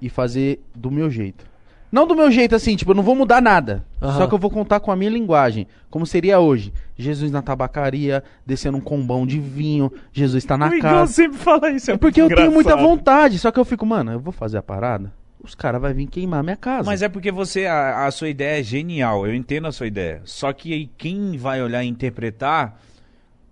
e 0.01 0.07
fazer 0.09 0.63
do 0.73 0.89
meu 0.89 1.09
jeito. 1.09 1.45
Não 1.91 2.07
do 2.07 2.15
meu 2.15 2.31
jeito 2.31 2.55
assim, 2.55 2.75
tipo, 2.75 2.91
eu 2.91 2.95
não 2.95 3.03
vou 3.03 3.15
mudar 3.15 3.41
nada. 3.41 3.83
Aham. 4.01 4.17
Só 4.17 4.27
que 4.27 4.33
eu 4.33 4.37
vou 4.39 4.49
contar 4.49 4.79
com 4.79 4.91
a 4.91 4.95
minha 4.95 5.09
linguagem. 5.09 5.67
Como 5.89 6.05
seria 6.05 6.39
hoje. 6.39 6.71
Jesus 6.97 7.31
na 7.31 7.41
tabacaria, 7.41 8.23
descendo 8.45 8.77
um 8.77 8.81
combão 8.81 9.27
de 9.27 9.39
vinho, 9.39 9.91
Jesus 10.13 10.45
tá 10.45 10.57
na 10.57 10.67
o 10.67 10.79
casa. 10.79 11.11
sempre 11.11 11.37
fala 11.37 11.69
isso. 11.69 11.91
É 11.91 11.95
É 11.95 11.97
porque 11.97 12.21
eu 12.21 12.29
tenho 12.29 12.51
muita 12.51 12.75
vontade. 12.77 13.37
Só 13.39 13.51
que 13.51 13.59
eu 13.59 13.65
fico, 13.65 13.85
mano, 13.85 14.11
eu 14.13 14.19
vou 14.19 14.31
fazer 14.31 14.57
a 14.57 14.63
parada. 14.63 15.11
Os 15.43 15.55
caras 15.55 15.81
vão 15.81 15.93
vir 15.93 16.07
queimar 16.07 16.43
minha 16.43 16.55
casa. 16.55 16.85
Mas 16.85 17.01
é 17.01 17.09
porque 17.09 17.31
você, 17.31 17.65
a, 17.65 18.05
a 18.05 18.11
sua 18.11 18.29
ideia 18.29 18.59
é 18.59 18.63
genial, 18.63 19.25
eu 19.25 19.33
entendo 19.33 19.67
a 19.67 19.71
sua 19.71 19.87
ideia. 19.87 20.21
Só 20.23 20.53
que 20.53 20.71
aí 20.71 20.89
quem 20.97 21.35
vai 21.35 21.61
olhar 21.61 21.83
e 21.83 21.87
interpretar 21.87 22.79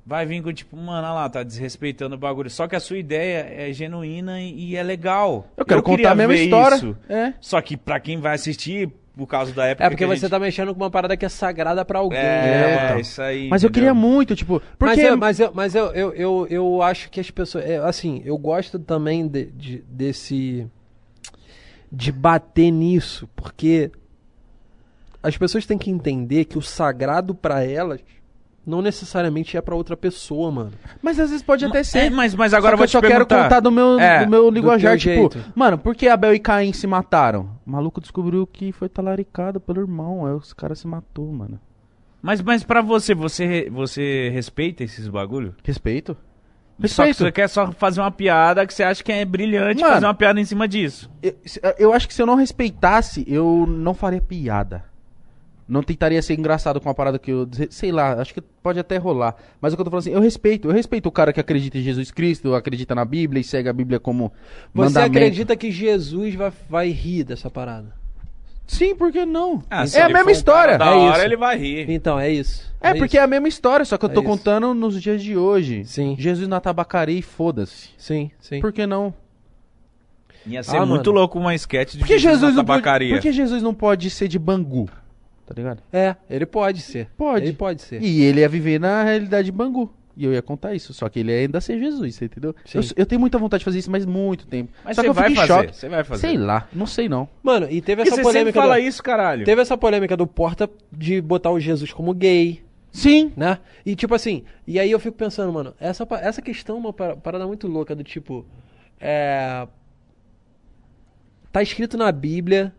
vai 0.05 0.25
vir 0.25 0.41
com 0.41 0.51
tipo, 0.51 0.75
mano, 0.75 1.07
olha 1.07 1.13
lá, 1.13 1.29
tá 1.29 1.43
desrespeitando 1.43 2.15
o 2.15 2.17
bagulho. 2.17 2.49
Só 2.49 2.67
que 2.67 2.75
a 2.75 2.79
sua 2.79 2.97
ideia 2.97 3.45
é 3.49 3.71
genuína 3.71 4.41
e, 4.41 4.71
e 4.71 4.75
é 4.75 4.83
legal. 4.83 5.47
Eu 5.55 5.65
quero 5.65 5.83
queria 5.83 5.97
contar 5.97 6.11
a 6.11 6.15
mesma 6.15 6.35
história. 6.35 6.75
isso. 6.75 6.97
É. 7.07 7.33
Só 7.39 7.61
que 7.61 7.77
pra 7.77 7.99
quem 7.99 8.19
vai 8.19 8.33
assistir, 8.35 8.89
por 9.15 9.27
causa 9.27 9.51
da 9.53 9.65
época 9.65 9.85
É 9.85 9.89
porque 9.89 10.05
você 10.05 10.21
gente... 10.21 10.29
tá 10.29 10.39
mexendo 10.39 10.73
com 10.73 10.81
uma 10.81 10.89
parada 10.89 11.15
que 11.17 11.25
é 11.25 11.29
sagrada 11.29 11.83
pra 11.83 11.99
alguém. 11.99 12.19
É, 12.19 12.23
né, 12.23 12.85
então. 12.85 12.99
isso 12.99 13.21
aí. 13.21 13.49
Mas 13.49 13.61
eu 13.63 13.67
entendeu? 13.69 13.89
queria 13.89 13.93
muito, 13.93 14.35
tipo. 14.35 14.61
Mas, 14.79 14.91
Porque. 14.95 15.01
eu, 15.01 15.17
mas, 15.17 15.39
eu, 15.39 15.51
mas 15.53 15.75
eu, 15.75 15.85
eu, 15.91 16.13
eu, 16.15 16.47
eu 16.49 16.81
acho 16.81 17.09
que 17.09 17.19
as 17.19 17.29
pessoas. 17.29 17.65
é, 17.65 17.77
assim, 17.77 18.21
eu 18.25 18.37
gosto 18.37 18.79
também 18.79 19.27
de, 19.27 19.45
de- 19.51 19.83
desse. 19.89 20.65
de 21.91 22.11
bater 22.11 22.71
nisso, 22.71 23.29
porque 23.35 23.91
as 25.21 25.37
pessoas 25.37 25.65
têm 25.65 25.77
que 25.77 25.91
entender 25.91 26.45
que 26.45 26.57
o 26.57 26.61
sagrado 26.61 27.35
pra 27.35 27.63
elas 27.63 27.99
não 28.69 28.81
necessariamente 28.81 29.57
é 29.57 29.61
pra 29.61 29.75
outra 29.75 29.98
pessoa, 29.98 30.51
mano. 30.51 30.72
Mas 31.01 31.19
às 31.19 31.30
vezes 31.30 31.43
pode 31.43 31.65
até 31.65 31.83
ser. 31.83 31.98
É, 31.99 32.09
mas, 32.09 32.35
mas 32.35 32.53
agora 32.53 32.73
eu 32.73 32.77
só 32.77 32.80
vou 32.80 32.88
te 32.88 32.95
eu 32.95 33.01
só 33.01 33.07
quero 33.07 33.25
perguntar. 33.25 33.43
contar 33.43 33.59
do 33.59 33.72
meu, 33.72 33.99
É, 33.99 34.23
do 34.23 34.30
meu 34.30 34.43
do 34.43 34.51
linguajar, 34.51 34.91
teu 34.91 34.99
tipo, 34.99 35.33
jeito. 35.33 35.51
mano, 35.56 35.77
por 35.77 35.95
que 35.95 36.07
Abel 36.07 36.33
e 36.33 36.39
Caim 36.39 36.72
se 36.72 36.85
mataram? 36.88 37.49
O 37.65 37.72
maluco 37.72 37.99
descobriu 37.99 38.45
que 38.48 38.72
foi 38.72 38.88
talaricado 38.88 39.59
pelo 39.59 39.81
irmão, 39.81 40.25
aí 40.25 40.33
os 40.33 40.53
caras 40.53 40.80
se 40.80 40.88
matou, 40.88 41.31
mano. 41.33 41.59
Mas, 42.22 42.41
mas 42.41 42.64
pra 42.64 42.81
você, 42.81 43.15
você, 43.15 43.69
você 43.72 44.30
respeita 44.33 44.83
esses 44.83 45.07
bagulho? 45.07 45.56
Respeito? 45.64 46.15
Só 46.85 47.03
que 47.03 47.07
Respeito. 47.09 47.17
você 47.17 47.31
quer 47.33 47.48
só 47.49 47.72
fazer 47.73 47.99
uma 47.99 48.11
piada 48.11 48.65
que 48.65 48.73
você 48.73 48.83
acha 48.83 49.03
que 49.03 49.11
é 49.11 49.25
brilhante 49.25 49.81
Mano. 49.81 49.93
fazer 49.95 50.06
uma 50.06 50.14
piada 50.14 50.39
em 50.39 50.45
cima 50.45 50.65
disso. 50.65 51.11
Eu, 51.22 51.33
eu 51.77 51.93
acho 51.93 52.07
que 52.07 52.14
se 52.14 52.22
eu 52.22 52.25
não 52.25 52.35
respeitasse, 52.35 53.25
eu 53.27 53.65
não 53.67 53.93
faria 53.93 54.22
piada. 54.22 54.85
Não 55.69 55.83
tentaria 55.83 56.19
ser 56.23 56.33
engraçado 56.33 56.81
com 56.81 56.89
uma 56.89 56.95
parada 56.95 57.19
que 57.19 57.30
eu. 57.31 57.48
Sei 57.69 57.91
lá, 57.91 58.14
acho 58.19 58.33
que 58.33 58.41
pode 58.41 58.80
até 58.80 58.98
rolar. 58.98 59.35
Mas 59.61 59.72
o 59.72 59.75
que 59.75 59.81
eu 59.81 59.85
tô 59.85 59.91
falando 59.91 60.01
assim, 60.01 60.11
eu 60.14 60.19
respeito. 60.19 60.67
Eu 60.67 60.73
respeito 60.73 61.06
o 61.06 61.11
cara 61.11 61.31
que 61.31 61.39
acredita 61.39 61.77
em 61.77 61.83
Jesus 61.83 62.09
Cristo, 62.09 62.56
acredita 62.56 62.95
na 62.95 63.06
Bíblia 63.06 63.39
e 63.39 63.43
segue 63.43 63.69
a 63.69 63.73
Bíblia 63.73 63.99
como 63.99 64.33
Você 64.73 64.85
mandamento. 64.85 65.17
acredita 65.17 65.56
que 65.56 65.69
Jesus 65.69 66.33
vai, 66.33 66.51
vai 66.67 66.89
rir 66.89 67.23
dessa 67.23 67.51
parada? 67.51 67.93
Sim, 68.65 68.95
por 68.95 69.11
que 69.11 69.25
não? 69.25 69.64
se 69.88 69.98
é 69.98 70.03
a 70.03 70.09
mesma 70.09 70.31
história. 70.31 70.77
Da 70.77 70.88
É 70.88 70.89
hora 70.95 71.17
isso. 71.17 71.25
ele 71.25 71.38
vai 71.38 71.57
rir. 71.57 71.89
Então, 71.89 72.19
é 72.19 72.31
isso. 72.31 72.72
É, 72.81 72.93
porque 72.95 73.17
é 73.17 73.22
a 73.22 73.27
mesma 73.27 73.48
história, 73.48 73.83
só 73.85 73.95
que 73.98 74.06
eu 74.06 74.09
É 74.09 74.14
tô 74.14 74.22
isso. 74.22 74.30
contando 74.30 74.73
nos 74.73 74.99
dias 75.01 75.22
de 75.22 75.38
hoje. 75.38 75.85
Sim. 75.85 76.15
Jesus 76.17 76.48
na 76.48 76.59
tabacaria 76.59 77.17
e 77.17 77.22
foda-se. 77.22 77.89
Sim, 77.98 78.31
sim. 78.39 78.59
Por 78.59 78.72
que 78.73 78.85
não? 78.88 79.14
Ia 80.45 80.64
ser 80.64 80.77
Ah, 80.77 80.85
muito 80.85 81.07
mano. 81.09 81.19
louco 81.19 81.38
uma 81.39 81.53
sketch 81.56 81.93
de 81.93 81.99
Por 81.99 82.07
que 82.07 82.17
Jesus 82.17 82.39
Jesus 82.39 82.56
na 82.56 82.61
não 82.61 82.65
pode, 82.65 82.81
tabacaria. 82.81 83.14
por 83.14 83.22
que 83.22 83.31
Jesus 83.31 83.61
não 83.61 83.73
pode 83.73 84.09
ser 84.09 84.27
de 84.27 84.39
Bangu? 84.39 84.89
Tá 85.49 85.53
ligado? 85.55 85.81
É, 85.91 86.15
ele 86.29 86.45
pode 86.45 86.81
ser. 86.81 87.09
Pode. 87.17 87.45
Ele 87.45 87.53
pode 87.53 87.81
ser. 87.81 88.01
E 88.01 88.21
ele 88.21 88.41
ia 88.41 88.47
viver 88.49 88.79
na 88.79 89.03
realidade 89.03 89.45
de 89.47 89.51
Bangu. 89.51 89.91
E 90.15 90.25
eu 90.25 90.33
ia 90.33 90.41
contar 90.41 90.73
isso. 90.75 90.93
Só 90.93 91.07
que 91.07 91.19
ele 91.21 91.31
ia 91.31 91.39
ainda 91.39 91.59
ser 91.61 91.79
Jesus, 91.79 92.15
você 92.15 92.25
entendeu? 92.25 92.53
Sim. 92.65 92.77
Eu, 92.79 92.83
eu 92.97 93.05
tenho 93.05 93.19
muita 93.21 93.37
vontade 93.37 93.59
de 93.61 93.65
fazer 93.65 93.79
isso, 93.79 93.89
mas 93.89 94.05
muito 94.05 94.45
tempo. 94.47 94.69
Mas 94.83 94.95
Só 94.95 95.01
você 95.01 95.05
que 95.05 95.09
eu 95.09 95.13
vai 95.13 95.29
fico 95.29 95.33
em 95.41 95.47
fazer, 95.47 95.53
choque. 95.61 95.75
você 95.77 95.89
vai 95.89 96.03
fazer. 96.03 96.27
Sei 96.27 96.37
lá, 96.37 96.67
não 96.73 96.85
sei 96.85 97.07
não. 97.09 97.27
Mano, 97.41 97.67
e 97.69 97.81
teve 97.81 98.01
Porque 98.03 98.13
essa 98.19 98.21
polêmica. 98.21 98.59
fala 98.61 98.75
do- 98.75 98.81
isso, 98.81 99.01
caralho. 99.01 99.45
Teve 99.45 99.61
essa 99.61 99.77
polêmica 99.77 100.17
do 100.17 100.27
Porta 100.27 100.69
de 100.91 101.21
botar 101.21 101.51
o 101.51 101.59
Jesus 101.59 101.93
como 101.93 102.13
gay, 102.13 102.61
Sim. 102.91 103.31
né? 103.37 103.59
E 103.85 103.95
tipo 103.95 104.13
assim, 104.13 104.43
e 104.67 104.77
aí 104.79 104.91
eu 104.91 104.99
fico 104.99 105.15
pensando, 105.17 105.53
mano, 105.53 105.73
essa, 105.79 106.05
essa 106.21 106.41
questão 106.41 106.75
é 106.75 106.79
uma 106.79 106.91
pa- 106.93 107.15
parada 107.15 107.47
muito 107.47 107.67
louca, 107.67 107.95
do 107.95 108.03
tipo. 108.03 108.45
É. 108.99 109.65
Tá 111.51 111.63
escrito 111.63 111.97
na 111.97 112.11
Bíblia 112.11 112.73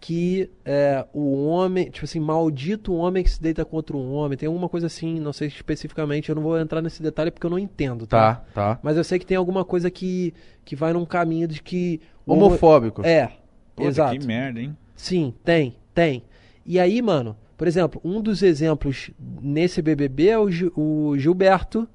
que 0.00 0.48
é, 0.64 1.04
o 1.12 1.46
homem, 1.46 1.90
tipo 1.90 2.04
assim, 2.04 2.20
maldito 2.20 2.92
o 2.92 2.96
homem 2.98 3.24
que 3.24 3.30
se 3.30 3.42
deita 3.42 3.64
contra 3.64 3.96
um 3.96 4.12
homem. 4.12 4.38
Tem 4.38 4.46
alguma 4.46 4.68
coisa 4.68 4.86
assim, 4.86 5.18
não 5.18 5.32
sei 5.32 5.48
especificamente, 5.48 6.28
eu 6.28 6.34
não 6.36 6.42
vou 6.42 6.58
entrar 6.58 6.80
nesse 6.80 7.02
detalhe 7.02 7.30
porque 7.30 7.44
eu 7.46 7.50
não 7.50 7.58
entendo, 7.58 8.06
tá? 8.06 8.36
Tá, 8.36 8.44
tá. 8.74 8.80
Mas 8.82 8.96
eu 8.96 9.02
sei 9.04 9.18
que 9.18 9.26
tem 9.26 9.36
alguma 9.36 9.64
coisa 9.64 9.90
que, 9.90 10.32
que 10.64 10.76
vai 10.76 10.92
num 10.92 11.04
caminho 11.04 11.48
de 11.48 11.62
que. 11.62 12.00
Homofóbico. 12.26 13.02
É, 13.04 13.32
Puta, 13.74 13.88
exato. 13.88 14.18
Que 14.18 14.26
merda, 14.26 14.60
hein? 14.60 14.76
Sim, 14.94 15.34
tem, 15.44 15.74
tem. 15.94 16.22
E 16.64 16.78
aí, 16.78 17.00
mano, 17.02 17.36
por 17.56 17.66
exemplo, 17.66 18.00
um 18.04 18.20
dos 18.20 18.42
exemplos 18.42 19.10
nesse 19.42 19.80
BBB 19.82 20.28
é 20.28 20.38
o, 20.38 20.50
Gil- 20.50 20.72
o 20.76 21.16
Gilberto, 21.18 21.88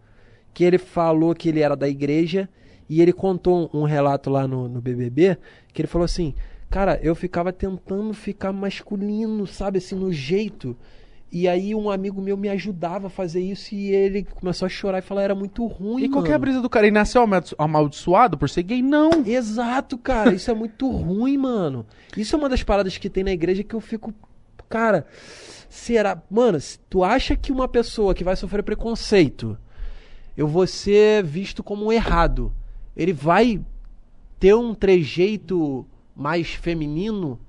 que 0.54 0.64
ele 0.64 0.78
falou 0.78 1.34
que 1.34 1.48
ele 1.50 1.62
era 1.62 1.76
da 1.76 1.88
igreja 1.88 2.50
e 2.90 3.02
ele 3.02 3.14
contou 3.14 3.70
um, 3.74 3.82
um 3.82 3.84
relato 3.84 4.30
lá 4.30 4.46
no, 4.48 4.68
no 4.68 4.82
BBB 4.82 5.38
que 5.74 5.82
ele 5.82 5.88
falou 5.88 6.04
assim: 6.06 6.34
Cara, 6.74 7.00
eu 7.04 7.14
ficava 7.14 7.54
tentando 7.54 8.12
ficar 8.16 8.52
masculino, 8.52 9.46
sabe, 9.46 9.78
assim, 9.78 9.94
no 9.94 10.12
jeito. 10.12 10.76
E 11.32 11.48
aí 11.48 11.76
um 11.76 11.88
amigo 11.88 12.20
meu 12.20 12.36
me 12.36 12.50
ajudava 12.50 13.06
a 13.08 13.10
fazer 13.12 13.42
isso 13.42 13.76
e 13.76 13.92
ele 13.92 14.24
começou 14.24 14.66
a 14.66 14.70
chorar 14.70 14.98
e 14.98 15.02
falar 15.04 15.22
era 15.22 15.36
muito 15.36 15.68
ruim, 15.68 16.06
E 16.06 16.10
qual 16.10 16.24
que 16.24 16.32
é 16.32 16.34
a 16.34 16.34
mano." 16.34 16.42
brisa 16.42 16.62
do 16.64 16.70
cara? 16.72 16.88
Ele 16.88 16.96
nasceu 16.96 17.22
amaldi- 17.22 17.54
amaldiçoado 17.60 18.40
por 18.40 18.50
ser 18.50 18.64
gay? 18.64 18.82
Não. 18.82 19.24
Exato, 19.24 20.00
cara. 20.00 20.32
Isso 20.34 20.50
é 20.50 20.54
muito 20.56 20.90
ruim, 20.90 21.38
mano. 21.38 21.86
Isso 22.18 22.36
é 22.36 22.40
uma 22.40 22.50
das 22.50 22.64
paradas 22.64 22.98
que 22.98 23.08
tem 23.08 23.24
na 23.24 23.32
igreja 23.32 23.64
que 23.64 23.76
eu 23.76 23.80
fico. 23.82 24.12
Cara, 24.68 25.06
será. 25.70 26.20
Mano, 26.28 26.60
se 26.60 26.80
tu 26.90 27.04
acha 27.04 27.36
que 27.36 27.52
uma 27.52 27.68
pessoa 27.68 28.16
que 28.16 28.24
vai 28.24 28.36
sofrer 28.36 28.64
preconceito, 28.64 29.56
eu 30.36 30.48
vou 30.48 30.66
ser 30.66 31.24
visto 31.24 31.62
como 31.64 31.86
um 31.86 31.92
errado, 31.92 32.52
ele 32.98 33.14
vai 33.14 33.62
ter 34.40 34.56
um 34.56 34.74
trejeito 34.74 35.86
mais 36.16 36.50
feminino? 36.54 37.40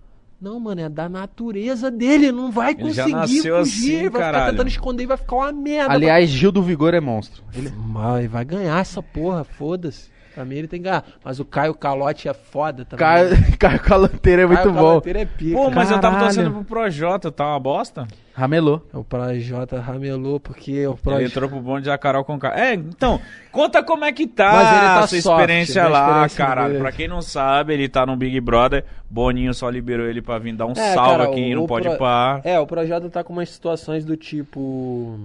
Não, 0.40 0.60
mano, 0.60 0.80
é 0.82 0.88
da 0.88 1.08
natureza 1.08 1.90
dele. 1.90 2.30
Não 2.30 2.50
vai 2.50 2.72
Ele 2.72 2.92
já 2.92 3.04
conseguir 3.04 3.12
nasceu 3.36 3.58
fugir. 3.60 3.82
assim, 3.82 3.92
vai 3.94 4.04
ficar 4.04 4.18
caralho. 4.18 4.50
tentando 4.52 4.68
esconder 4.68 5.02
e 5.04 5.06
vai 5.06 5.16
ficar 5.16 5.36
uma 5.36 5.52
merda. 5.52 5.94
Aliás, 5.94 6.28
Gil 6.28 6.52
do 6.52 6.62
Vigor 6.62 6.92
é 6.92 7.00
monstro. 7.00 7.42
Ele 7.54 7.72
vai, 7.92 8.28
vai 8.28 8.44
ganhar 8.44 8.78
essa 8.78 9.02
porra, 9.02 9.42
foda-se. 9.44 10.10
Pra 10.34 10.44
mim 10.44 10.56
ele 10.56 10.68
tem 10.68 10.80
que 10.80 10.84
ganhar. 10.88 11.04
Mas 11.24 11.38
o 11.38 11.44
Caio 11.44 11.74
Calote 11.74 12.28
é 12.28 12.34
foda 12.34 12.84
também. 12.84 12.98
Caio, 13.06 13.30
Caio 13.58 13.80
Calanteiro 13.80 14.42
é 14.42 14.46
muito 14.46 14.58
Caio 14.62 14.72
bom. 14.72 14.80
Caloteiro 14.80 15.18
é 15.20 15.24
pica. 15.24 15.56
Pô, 15.56 15.70
mas 15.70 15.90
eu 15.90 16.00
tava 16.00 16.16
Caralho. 16.16 16.34
torcendo 16.34 16.54
pro 16.54 16.64
Projota, 16.64 17.30
tá 17.30 17.46
uma 17.46 17.60
bosta? 17.60 18.06
Ramelô. 18.34 18.80
O 18.92 19.04
Projota 19.04 19.80
ramelou 19.80 20.40
porque 20.40 20.84
o 20.88 20.96
Projota... 20.96 21.22
Ele 21.22 21.30
entrou 21.30 21.48
pro 21.48 21.60
bonde 21.60 21.86
da 21.86 21.96
Carol 21.96 22.24
com 22.24 22.36
É, 22.48 22.74
então, 22.74 23.20
conta 23.52 23.80
como 23.80 24.04
é 24.04 24.12
que 24.12 24.26
tá, 24.26 24.52
Mas 24.52 24.68
ele 24.72 24.80
tá 24.80 24.98
essa 25.04 25.20
soft, 25.22 25.40
experiência 25.40 25.82
né, 25.84 25.88
lá, 25.88 26.06
experiência 26.08 26.44
caralho. 26.44 26.78
Pra 26.80 26.90
quem 26.90 27.06
não 27.06 27.22
sabe, 27.22 27.74
ele 27.74 27.88
tá 27.88 28.04
no 28.04 28.16
Big 28.16 28.40
Brother, 28.40 28.84
Boninho 29.08 29.54
só 29.54 29.70
liberou 29.70 30.06
ele 30.08 30.20
pra 30.20 30.38
vir 30.40 30.52
dar 30.56 30.66
um 30.66 30.72
É, 30.72 30.94
salve 30.94 31.10
cara, 31.18 31.24
aqui, 31.30 31.52
o- 31.52 31.56
não 31.58 31.62
o 31.64 31.68
pode 31.68 31.88
Pro- 31.88 31.98
pá. 31.98 32.40
É, 32.42 32.58
o 32.58 32.66
Projota 32.66 33.08
tá 33.08 33.22
com 33.22 33.32
umas 33.32 33.48
situações 33.50 34.04
do 34.04 34.16
tipo... 34.16 35.16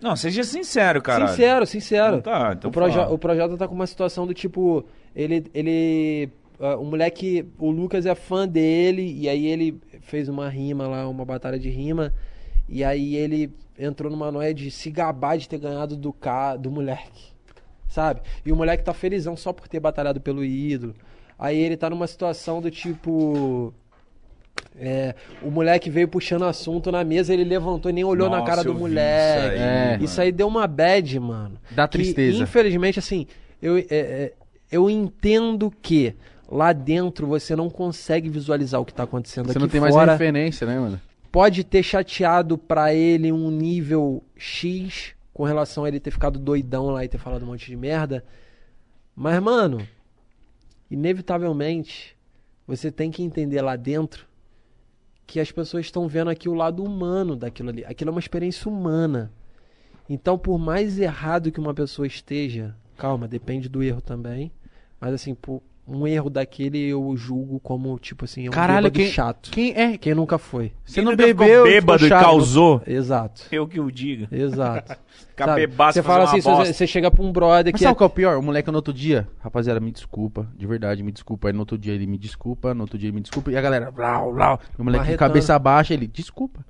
Não, 0.00 0.16
seja 0.16 0.42
sincero, 0.44 1.02
cara. 1.02 1.28
Sincero, 1.28 1.66
sincero. 1.66 2.16
Então 2.16 2.32
tá, 2.32 2.52
então 2.56 2.70
o, 2.70 2.72
fala. 2.72 3.12
o 3.12 3.18
Projota 3.18 3.56
tá 3.56 3.68
com 3.68 3.74
uma 3.74 3.86
situação 3.86 4.26
do 4.26 4.34
tipo... 4.34 4.84
Ele... 5.14 5.44
ele 5.52 6.30
ah, 6.58 6.76
o 6.76 6.84
moleque... 6.84 7.46
O 7.58 7.70
Lucas 7.70 8.06
é 8.06 8.14
fã 8.14 8.46
dele 8.48 9.14
e 9.18 9.28
aí 9.28 9.46
ele 9.46 9.80
fez 10.00 10.28
uma 10.28 10.48
rima 10.48 10.86
lá, 10.86 11.08
uma 11.08 11.24
batalha 11.24 11.58
de 11.58 11.68
rima. 11.68 12.14
E 12.68 12.82
aí 12.82 13.16
ele 13.16 13.52
entrou 13.78 14.10
numa 14.10 14.30
noia 14.30 14.54
de 14.54 14.70
se 14.70 14.90
gabar 14.90 15.36
de 15.36 15.48
ter 15.48 15.58
ganhado 15.58 15.96
do, 15.96 16.12
ca... 16.12 16.56
do 16.56 16.70
moleque. 16.70 17.30
Sabe? 17.88 18.20
E 18.46 18.52
o 18.52 18.56
moleque 18.56 18.84
tá 18.84 18.94
felizão 18.94 19.36
só 19.36 19.52
por 19.52 19.66
ter 19.66 19.80
batalhado 19.80 20.20
pelo 20.20 20.44
ídolo. 20.44 20.94
Aí 21.40 21.58
ele 21.58 21.76
tá 21.76 21.88
numa 21.88 22.06
situação 22.06 22.60
do 22.60 22.70
tipo. 22.70 23.72
É, 24.76 25.14
o 25.42 25.50
moleque 25.50 25.90
veio 25.90 26.08
puxando 26.08 26.44
assunto 26.44 26.90
na 26.90 27.04
mesa, 27.04 27.32
ele 27.32 27.44
levantou 27.44 27.90
e 27.90 27.94
nem 27.94 28.04
olhou 28.04 28.28
na 28.30 28.38
Nossa, 28.38 28.50
cara 28.50 28.64
do 28.64 28.74
moleque. 28.74 29.46
Isso 29.46 29.52
aí, 29.52 29.58
É. 29.58 29.98
Isso 30.00 30.20
aí 30.20 30.32
deu 30.32 30.48
uma 30.48 30.66
bad, 30.66 31.18
mano. 31.20 31.58
Dá 31.70 31.86
Que, 31.86 31.98
tristeza. 31.98 32.42
infelizmente, 32.42 32.98
assim, 32.98 33.26
eu, 33.60 33.76
é, 33.78 33.84
é, 33.90 34.32
eu 34.70 34.88
entendo 34.88 35.72
que 35.82 36.14
lá 36.50 36.72
dentro 36.72 37.26
você 37.26 37.54
não 37.54 37.68
consegue 37.70 38.28
visualizar 38.28 38.80
o 38.80 38.84
que 38.84 38.92
tá 38.94 39.02
acontecendo 39.04 39.46
Você 39.46 39.52
aqui 39.52 39.58
não 39.60 39.68
tem 39.68 39.80
mais 39.80 39.94
fora. 39.94 40.12
referência, 40.12 40.66
né, 40.66 40.78
mano? 40.78 41.00
Pode 41.30 41.62
ter 41.62 41.82
chateado 41.82 42.58
pra 42.58 42.92
ele 42.94 43.30
um 43.30 43.50
nível 43.50 44.22
X 44.36 45.12
com 45.32 45.44
relação 45.44 45.84
a 45.84 45.88
ele 45.88 46.00
ter 46.00 46.10
ficado 46.10 46.38
doidão 46.38 46.86
lá 46.90 47.04
e 47.04 47.08
ter 47.08 47.18
falado 47.18 47.42
um 47.44 47.46
monte 47.46 47.66
de 47.66 47.76
merda. 47.76 48.24
Mas, 49.14 49.40
mano, 49.40 49.86
inevitavelmente, 50.90 52.16
você 52.66 52.90
tem 52.90 53.10
que 53.10 53.22
entender 53.22 53.60
lá 53.62 53.76
dentro 53.76 54.26
que 55.30 55.38
as 55.38 55.52
pessoas 55.52 55.86
estão 55.86 56.08
vendo 56.08 56.28
aqui 56.28 56.48
o 56.48 56.54
lado 56.54 56.82
humano 56.82 57.36
daquilo 57.36 57.68
ali. 57.68 57.84
Aquilo 57.84 58.10
é 58.10 58.12
uma 58.12 58.18
experiência 58.18 58.68
humana. 58.68 59.30
Então, 60.08 60.36
por 60.36 60.58
mais 60.58 60.98
errado 60.98 61.52
que 61.52 61.60
uma 61.60 61.72
pessoa 61.72 62.04
esteja, 62.04 62.74
calma, 62.96 63.28
depende 63.28 63.68
do 63.68 63.80
erro 63.80 64.00
também. 64.00 64.50
Mas 65.00 65.14
assim, 65.14 65.32
por 65.32 65.62
um 65.90 66.06
erro 66.06 66.30
daquele 66.30 66.78
eu 66.78 67.14
julgo 67.16 67.58
como, 67.60 67.98
tipo 67.98 68.24
assim, 68.24 68.46
é 68.46 68.48
um 68.48 68.52
Caralho, 68.52 68.84
bêbado 68.84 68.98
quem, 68.98 69.08
chato. 69.10 69.50
quem 69.50 69.74
é? 69.74 69.98
Quem 69.98 70.14
nunca 70.14 70.38
foi. 70.38 70.72
Você 70.84 71.02
não 71.02 71.16
bebeu, 71.16 71.64
bêbado 71.64 72.04
ficou 72.04 72.18
e 72.18 72.22
causou? 72.22 72.82
Exato. 72.86 73.42
Eu 73.50 73.66
que 73.66 73.80
o 73.80 73.90
diga. 73.90 74.28
Exato. 74.30 74.96
Ficar 75.28 75.46
Sabe? 75.50 75.66
bebaço 75.66 75.94
Você 75.94 76.02
fala 76.02 76.24
assim, 76.24 76.40
você, 76.40 76.72
você 76.72 76.86
chega 76.86 77.10
pra 77.10 77.22
um 77.22 77.32
brother 77.32 77.72
Mas 77.72 77.80
que 77.80 77.84
sabe 77.84 77.90
é... 77.90 77.94
o 77.94 77.96
que 77.96 78.02
é 78.02 78.06
o 78.06 78.10
pior? 78.10 78.38
O 78.38 78.42
moleque 78.42 78.70
no 78.70 78.76
outro 78.76 78.94
dia, 78.94 79.28
rapaziada, 79.40 79.80
me 79.80 79.90
desculpa, 79.90 80.46
de 80.56 80.66
verdade, 80.66 81.02
me 81.02 81.10
desculpa. 81.10 81.48
Aí 81.48 81.52
no 81.52 81.60
outro 81.60 81.76
dia 81.76 81.92
ele 81.92 82.06
me 82.06 82.16
desculpa, 82.18 82.72
no 82.72 82.82
outro 82.82 82.96
dia 82.96 83.08
ele 83.08 83.16
me 83.16 83.20
desculpa. 83.20 83.50
E 83.50 83.56
a 83.56 83.60
galera, 83.60 83.92
lau, 83.96 84.30
lau. 84.30 84.60
E 84.78 84.80
o 84.80 84.84
moleque 84.84 85.02
de 85.04 85.10
Marretando. 85.10 85.18
cabeça 85.18 85.58
baixa, 85.58 85.92
ele, 85.92 86.06
desculpa. 86.06 86.64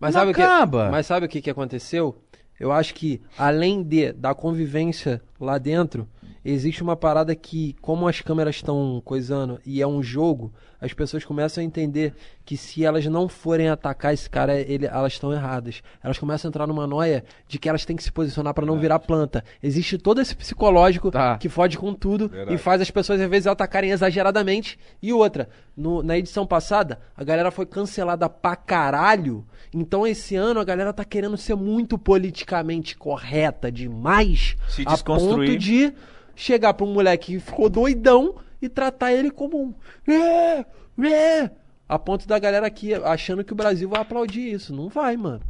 Mas 0.00 0.14
Não 0.14 0.20
sabe, 0.20 0.32
o 0.32 0.34
que, 0.34 0.42
acaba. 0.42 0.90
mas 0.90 1.06
sabe 1.06 1.26
o 1.26 1.28
que, 1.28 1.40
que 1.40 1.50
aconteceu? 1.50 2.18
Eu 2.58 2.70
acho 2.70 2.94
que, 2.94 3.20
além 3.38 3.82
de 3.82 4.12
da 4.12 4.34
convivência 4.34 5.20
lá 5.40 5.58
dentro, 5.58 6.08
existe 6.44 6.82
uma 6.82 6.96
parada 6.96 7.34
que, 7.34 7.74
como 7.80 8.06
as 8.06 8.20
câmeras 8.20 8.56
estão 8.56 9.00
coisando 9.04 9.58
e 9.64 9.80
é 9.80 9.86
um 9.86 10.02
jogo, 10.02 10.52
as 10.80 10.92
pessoas 10.92 11.24
começam 11.24 11.62
a 11.62 11.64
entender 11.64 12.12
que 12.44 12.56
se 12.58 12.84
elas 12.84 13.06
não 13.06 13.26
forem 13.26 13.70
atacar 13.70 14.12
esse 14.12 14.28
cara, 14.28 14.54
ele- 14.60 14.84
elas 14.86 15.14
estão 15.14 15.32
erradas. 15.32 15.82
Elas 16.02 16.18
começam 16.18 16.46
a 16.46 16.50
entrar 16.50 16.66
numa 16.66 16.86
noia 16.86 17.24
de 17.48 17.58
que 17.58 17.68
elas 17.68 17.86
têm 17.86 17.96
que 17.96 18.02
se 18.02 18.12
posicionar 18.12 18.52
pra 18.52 18.66
não 18.66 18.78
virar 18.78 18.98
planta. 18.98 19.42
Existe 19.62 19.96
todo 19.96 20.20
esse 20.20 20.36
psicológico 20.36 21.10
Tá. 21.10 21.38
que 21.38 21.48
fode 21.48 21.78
com 21.78 21.94
tudo 21.94 22.30
e 22.52 22.58
faz 22.58 22.82
as 22.82 22.90
pessoas 22.90 23.18
às 23.20 23.30
vezes 23.30 23.46
atacarem 23.46 23.90
exageradamente. 23.92 24.78
E 25.02 25.10
outra, 25.12 25.48
no- 25.74 26.02
na 26.02 26.18
edição 26.18 26.46
passada, 26.46 27.00
a 27.16 27.24
galera 27.24 27.50
foi 27.50 27.64
cancelada 27.64 28.28
pra 28.28 28.54
caralho. 28.54 29.46
Então 29.72 30.06
esse 30.06 30.36
ano 30.36 30.60
a 30.60 30.64
galera 30.64 30.92
tá 30.92 31.04
querendo 31.04 31.36
ser 31.38 31.54
muito 31.56 31.96
politicamente 31.96 32.96
correta 32.96 33.72
demais. 33.72 34.56
Se 34.68 34.82
a 34.86 34.96
ponto 34.98 35.56
de 35.56 35.92
chegar 36.34 36.74
pra 36.74 36.86
um 36.86 36.92
moleque 36.92 37.34
que 37.34 37.40
ficou 37.40 37.68
doidão 37.68 38.36
e 38.60 38.68
tratar 38.68 39.12
ele 39.12 39.30
como 39.30 39.62
um. 39.62 39.74
É, 40.10 40.64
é, 41.06 41.50
a 41.88 41.98
ponto 41.98 42.26
da 42.26 42.38
galera 42.38 42.66
aqui 42.66 42.94
achando 42.94 43.44
que 43.44 43.52
o 43.52 43.56
Brasil 43.56 43.88
vai 43.88 44.00
aplaudir 44.00 44.52
isso. 44.52 44.74
Não 44.74 44.88
vai, 44.88 45.16
mano. 45.16 45.42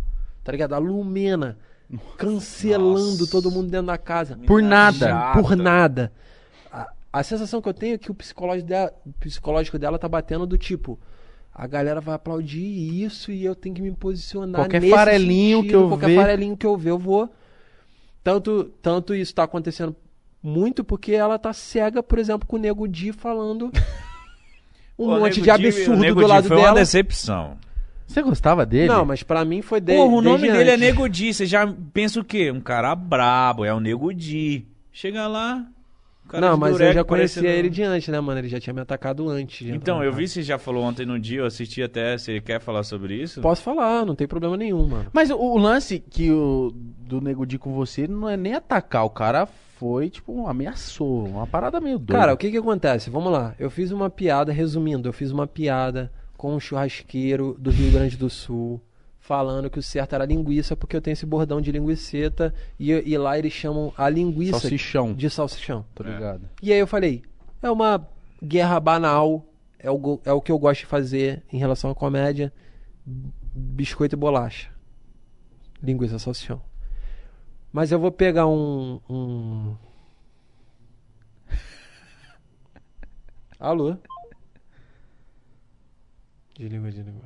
Tá 0.42 0.52
ligado? 0.52 0.74
A 0.74 0.78
Lumena 0.78 1.56
cancelando 2.16 3.18
Nossa. 3.18 3.30
todo 3.30 3.50
mundo 3.50 3.70
dentro 3.70 3.86
da 3.86 3.98
casa. 3.98 4.38
Por 4.46 4.62
nada. 4.62 5.32
Por 5.32 5.56
nada. 5.56 6.12
A, 6.72 6.92
a 7.12 7.22
sensação 7.22 7.60
que 7.62 7.68
eu 7.68 7.74
tenho 7.74 7.94
é 7.94 7.98
que 7.98 8.10
o 8.10 8.14
psicológico 8.14 8.68
dela, 8.68 8.92
o 9.06 9.12
psicológico 9.12 9.78
dela 9.78 9.98
tá 9.98 10.08
batendo 10.08 10.46
do 10.46 10.58
tipo. 10.58 10.98
A 11.54 11.68
galera 11.68 12.00
vai 12.00 12.16
aplaudir 12.16 12.64
isso 13.04 13.30
e 13.30 13.44
eu 13.44 13.54
tenho 13.54 13.76
que 13.76 13.82
me 13.82 13.92
posicionar 13.92 14.62
Qualquer 14.62 14.82
farelinho 14.90 15.58
sentido, 15.58 15.70
que 15.70 15.76
eu 15.76 15.88
qualquer 15.88 16.06
ver. 16.08 16.16
farelinho 16.16 16.56
que 16.56 16.66
eu 16.66 16.76
ver, 16.76 16.90
eu 16.90 16.98
vou. 16.98 17.32
Tanto, 18.24 18.64
tanto 18.82 19.14
isso 19.14 19.34
tá 19.34 19.44
acontecendo 19.44 19.94
muito 20.46 20.84
porque 20.84 21.12
ela 21.12 21.38
tá 21.38 21.52
cega, 21.54 22.02
por 22.02 22.18
exemplo, 22.18 22.46
com 22.46 22.56
o 22.56 22.58
Nego 22.58 22.86
Di 22.86 23.10
falando 23.12 23.72
um 24.98 25.06
Pô, 25.06 25.18
monte 25.18 25.40
Nego 25.40 25.42
de 25.42 25.42
Di- 25.42 25.50
o 25.50 25.54
absurdo 25.54 26.00
Nego 26.02 26.20
do 26.20 26.26
Di 26.26 26.28
lado 26.30 26.48
foi 26.48 26.56
dela. 26.58 26.68
uma 26.68 26.74
decepção. 26.74 27.56
Você 28.06 28.20
gostava 28.22 28.66
dele? 28.66 28.88
Não, 28.88 29.04
mas 29.06 29.22
pra 29.22 29.44
mim 29.44 29.62
foi 29.62 29.80
de, 29.80 29.94
Porra, 29.96 30.14
o 30.14 30.20
nome 30.20 30.42
dele 30.52 30.70
é 30.70 30.74
antes. 30.74 30.80
Nego 30.80 31.08
Di. 31.08 31.32
Você 31.32 31.46
já 31.46 31.66
pensa 31.94 32.20
o 32.20 32.24
quê? 32.24 32.50
Um 32.52 32.60
cara 32.60 32.94
brabo, 32.94 33.64
é 33.64 33.72
o 33.72 33.80
Nego 33.80 34.12
Di. 34.12 34.66
Chega 34.92 35.26
lá, 35.26 35.64
Cara 36.28 36.50
Não, 36.50 36.56
mas 36.56 36.78
eu 36.80 36.92
já 36.92 37.04
conhecia 37.04 37.42
parecendo- 37.42 37.46
ele 37.58 37.68
de 37.68 37.82
antes, 37.82 38.08
né, 38.08 38.18
mano? 38.20 38.38
Ele 38.40 38.48
já 38.48 38.58
tinha 38.60 38.72
me 38.72 38.80
atacado 38.80 39.28
antes. 39.28 39.66
Então, 39.68 40.02
eu 40.02 40.10
vi, 40.12 40.26
você 40.28 40.42
já 40.42 40.56
falou 40.58 40.82
ontem 40.84 41.04
no 41.04 41.18
dia, 41.18 41.40
eu 41.40 41.46
assisti 41.46 41.82
até. 41.82 42.16
Você 42.16 42.40
quer 42.40 42.60
falar 42.60 42.82
sobre 42.82 43.14
isso? 43.14 43.40
Posso 43.42 43.62
falar, 43.62 44.06
não 44.06 44.14
tem 44.14 44.26
problema 44.26 44.56
nenhum, 44.56 44.86
mano. 44.86 45.06
Mas 45.12 45.30
o, 45.30 45.36
o 45.36 45.58
lance 45.58 45.98
que 45.98 46.30
o 46.30 46.72
do 46.74 47.20
Nego 47.20 47.44
Di 47.44 47.58
com 47.58 47.72
você 47.74 48.06
não 48.08 48.26
é 48.28 48.36
nem 48.38 48.54
atacar, 48.54 49.04
o 49.04 49.10
cara 49.10 49.46
foi, 49.84 50.08
tipo, 50.08 50.46
ameaçou. 50.46 51.26
Uma 51.26 51.46
parada 51.46 51.78
meio 51.78 51.98
doida. 51.98 52.18
Cara, 52.18 52.32
o 52.32 52.38
que 52.38 52.50
que 52.50 52.56
acontece? 52.56 53.10
Vamos 53.10 53.30
lá. 53.30 53.54
Eu 53.58 53.68
fiz 53.68 53.90
uma 53.90 54.08
piada, 54.08 54.50
resumindo, 54.50 55.06
eu 55.06 55.12
fiz 55.12 55.30
uma 55.30 55.46
piada 55.46 56.10
com 56.38 56.54
um 56.54 56.58
churrasqueiro 56.58 57.54
do 57.58 57.70
Rio 57.70 57.92
Grande 57.92 58.16
do 58.16 58.30
Sul, 58.30 58.80
falando 59.18 59.68
que 59.68 59.78
o 59.78 59.82
certo 59.82 60.14
era 60.14 60.24
linguiça, 60.24 60.74
porque 60.74 60.96
eu 60.96 61.02
tenho 61.02 61.12
esse 61.12 61.26
bordão 61.26 61.60
de 61.60 61.70
linguiceta, 61.70 62.54
e, 62.80 62.92
e 62.92 63.18
lá 63.18 63.38
eles 63.38 63.52
chamam 63.52 63.92
a 63.94 64.08
linguiça 64.08 64.58
Salsichão, 64.58 65.12
de 65.12 65.28
salsichão. 65.28 65.84
tô 65.94 66.02
ligado. 66.02 66.48
E 66.62 66.72
aí 66.72 66.78
eu 66.78 66.86
falei, 66.86 67.22
é 67.62 67.70
uma 67.70 68.08
guerra 68.42 68.80
banal, 68.80 69.44
é 69.78 69.90
o, 69.90 70.18
é 70.24 70.32
o 70.32 70.40
que 70.40 70.50
eu 70.50 70.58
gosto 70.58 70.80
de 70.80 70.86
fazer 70.86 71.42
em 71.52 71.58
relação 71.58 71.90
à 71.90 71.94
comédia, 71.94 72.50
biscoito 73.04 74.14
e 74.14 74.18
bolacha. 74.18 74.70
Linguiça 75.82 76.18
salsichão. 76.18 76.62
Mas 77.74 77.90
eu 77.90 77.98
vou 77.98 78.12
pegar 78.12 78.46
um... 78.46 79.00
um... 79.10 79.74
Alô? 83.58 83.96
Desligou, 86.56 86.88
desligou. 86.88 87.24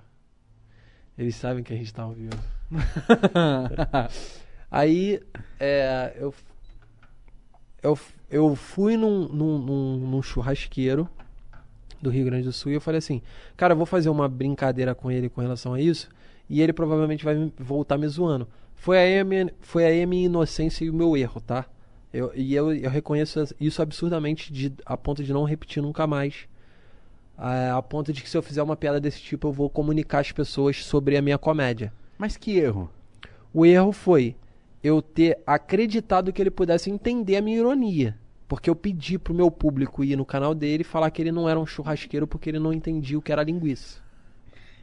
Eles 1.18 1.36
sabem 1.36 1.62
que 1.62 1.74
a 1.74 1.76
gente 1.76 1.92
tá 1.92 2.04
ao 2.04 2.14
vivo. 2.14 2.30
Aí, 4.70 5.20
é, 5.60 6.16
eu, 6.16 6.34
eu, 7.82 7.98
eu 8.30 8.56
fui 8.56 8.96
num, 8.96 9.28
num, 9.28 9.58
num, 9.58 9.96
num 9.98 10.22
churrasqueiro 10.22 11.06
do 12.00 12.08
Rio 12.08 12.24
Grande 12.24 12.44
do 12.44 12.54
Sul 12.54 12.72
e 12.72 12.76
eu 12.76 12.80
falei 12.80 13.00
assim, 13.00 13.20
cara, 13.54 13.74
eu 13.74 13.76
vou 13.76 13.84
fazer 13.84 14.08
uma 14.08 14.26
brincadeira 14.26 14.94
com 14.94 15.10
ele 15.10 15.28
com 15.28 15.42
relação 15.42 15.74
a 15.74 15.80
isso 15.80 16.08
e 16.48 16.62
ele 16.62 16.72
provavelmente 16.72 17.22
vai 17.22 17.52
voltar 17.58 17.98
me 17.98 18.08
zoando. 18.08 18.48
Foi 18.78 18.96
aí 18.96 19.18
a 19.18 19.24
minha, 19.24 19.52
foi 19.60 19.84
aí 19.84 20.02
a 20.02 20.06
minha 20.06 20.26
inocência 20.26 20.84
e 20.84 20.90
o 20.90 20.94
meu 20.94 21.16
erro, 21.16 21.40
tá? 21.40 21.66
Eu, 22.12 22.32
e 22.34 22.54
eu, 22.54 22.72
eu 22.72 22.88
reconheço 22.88 23.44
isso 23.60 23.82
absurdamente 23.82 24.52
de, 24.52 24.72
a 24.86 24.96
ponto 24.96 25.22
de 25.22 25.32
não 25.32 25.44
repetir 25.44 25.82
nunca 25.82 26.06
mais. 26.06 26.48
A, 27.36 27.76
a 27.76 27.82
ponto 27.82 28.12
de 28.12 28.22
que 28.22 28.30
se 28.30 28.36
eu 28.36 28.42
fizer 28.42 28.62
uma 28.62 28.76
piada 28.76 29.00
desse 29.00 29.20
tipo, 29.20 29.48
eu 29.48 29.52
vou 29.52 29.68
comunicar 29.68 30.20
às 30.20 30.32
pessoas 30.32 30.84
sobre 30.84 31.16
a 31.16 31.22
minha 31.22 31.36
comédia. 31.36 31.92
Mas 32.16 32.36
que 32.36 32.56
erro. 32.56 32.88
O 33.52 33.66
erro 33.66 33.92
foi 33.92 34.36
eu 34.82 35.02
ter 35.02 35.38
acreditado 35.44 36.32
que 36.32 36.40
ele 36.40 36.50
pudesse 36.50 36.88
entender 36.88 37.36
a 37.36 37.42
minha 37.42 37.58
ironia. 37.58 38.16
Porque 38.46 38.70
eu 38.70 38.76
pedi 38.76 39.18
pro 39.18 39.34
meu 39.34 39.50
público 39.50 40.02
ir 40.02 40.16
no 40.16 40.24
canal 40.24 40.54
dele 40.54 40.82
e 40.82 40.84
falar 40.84 41.10
que 41.10 41.20
ele 41.20 41.32
não 41.32 41.48
era 41.48 41.60
um 41.60 41.66
churrasqueiro 41.66 42.26
porque 42.26 42.48
ele 42.48 42.60
não 42.60 42.72
entendia 42.72 43.18
o 43.18 43.22
que 43.22 43.32
era 43.32 43.42
linguiça. 43.42 44.00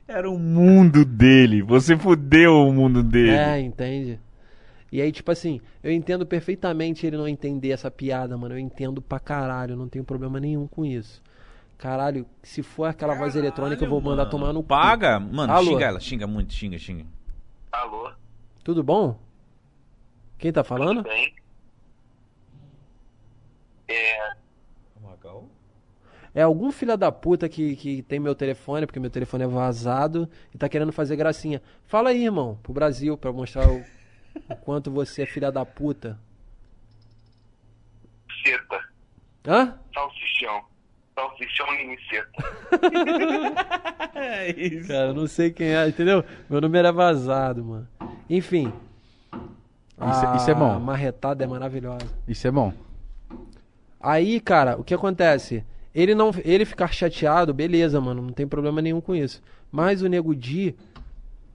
Era 0.07 0.29
o 0.29 0.37
mundo 0.37 1.03
dele. 1.03 1.61
Você 1.63 1.97
fudeu 1.97 2.67
o 2.67 2.73
mundo 2.73 3.01
dele. 3.01 3.31
É, 3.31 3.59
entende? 3.59 4.19
E 4.91 5.01
aí, 5.01 5.11
tipo 5.11 5.31
assim, 5.31 5.59
eu 5.83 5.91
entendo 5.91 6.25
perfeitamente 6.25 7.05
ele 7.05 7.17
não 7.17 7.27
entender 7.27 7.71
essa 7.71 7.89
piada, 7.89 8.37
mano. 8.37 8.53
Eu 8.55 8.59
entendo 8.59 9.01
pra 9.01 9.19
caralho, 9.19 9.75
não 9.75 9.89
tenho 9.89 10.05
problema 10.05 10.39
nenhum 10.39 10.67
com 10.67 10.85
isso. 10.85 11.21
Caralho, 11.77 12.25
se 12.41 12.63
for 12.63 12.85
aquela 12.85 13.15
voz 13.15 13.35
eletrônica, 13.35 13.83
eu 13.83 13.89
vou 13.89 13.99
mandar 13.99 14.23
Mano, 14.23 14.29
tomar 14.31 14.53
no 14.53 14.61
cu. 14.61 14.67
Paga? 14.69 15.19
Mano, 15.19 15.51
Alô? 15.51 15.71
xinga 15.71 15.85
ela. 15.85 15.99
Xinga 15.99 16.27
muito, 16.27 16.53
xinga, 16.53 16.77
xinga. 16.77 17.05
Alô? 17.71 18.11
Tudo 18.63 18.83
bom? 18.83 19.19
Quem 20.37 20.53
tá 20.53 20.63
falando? 20.63 21.03
Tudo 21.03 21.09
bem? 21.09 21.33
É, 23.87 24.33
É 26.35 26.41
algum 26.41 26.69
filho 26.71 26.97
da 26.97 27.11
puta 27.11 27.47
que, 27.47 27.75
que 27.77 28.01
tem 28.03 28.19
meu 28.19 28.35
telefone, 28.35 28.85
porque 28.85 28.99
meu 28.99 29.09
telefone 29.09 29.45
é 29.45 29.47
vazado, 29.47 30.29
e 30.53 30.57
tá 30.57 30.67
querendo 30.67 30.91
fazer 30.91 31.15
gracinha. 31.15 31.61
Fala 31.85 32.09
aí, 32.09 32.25
irmão, 32.25 32.59
pro 32.61 32.73
Brasil, 32.73 33.17
pra 33.17 33.31
mostrar 33.31 33.67
o, 33.69 33.81
o 34.49 34.55
quanto 34.57 34.91
você 34.91 35.21
é 35.21 35.25
filha 35.25 35.49
da 35.49 35.65
puta. 35.65 36.19
seta. 38.43 38.79
Hã? 39.47 39.79
Salsichão. 39.93 40.61
Salsichão 41.15 41.67
linguiceta. 41.77 42.43
É 44.17 44.49
isso. 44.51 44.87
Cara, 44.87 45.07
eu 45.07 45.13
não 45.13 45.27
sei 45.27 45.51
quem 45.51 45.67
é, 45.75 45.87
entendeu? 45.89 46.23
Meu 46.49 46.61
número 46.61 46.87
é 46.87 46.91
vazado, 46.91 47.63
mano. 47.65 47.87
Enfim. 48.29 48.71
Isso 49.33 50.25
é- 50.25 50.35
isso 50.37 50.49
é 50.51 50.53
bom. 50.53 50.71
A 50.71 50.79
marretada 50.79 51.43
é 51.43 51.47
maravilhosa. 51.47 52.07
Isso 52.25 52.47
é 52.47 52.51
bom. 52.51 52.71
Aí, 53.99 54.39
cara, 54.39 54.77
o 54.79 54.83
que 54.85 54.93
acontece? 54.93 55.65
Ele 55.95 56.13
não, 56.13 56.31
ele 56.43 56.65
ficar 56.65 56.91
chateado, 56.91 57.53
beleza, 57.53 58.01
mano, 58.01 58.21
não 58.21 58.33
tem 58.33 58.45
problema 58.45 58.81
nenhum 58.81 58.99
com 58.99 59.15
isso. 59.15 59.41
Mas 59.71 60.01
o 60.01 60.09
Nego 60.09 60.35
Di, 60.35 60.75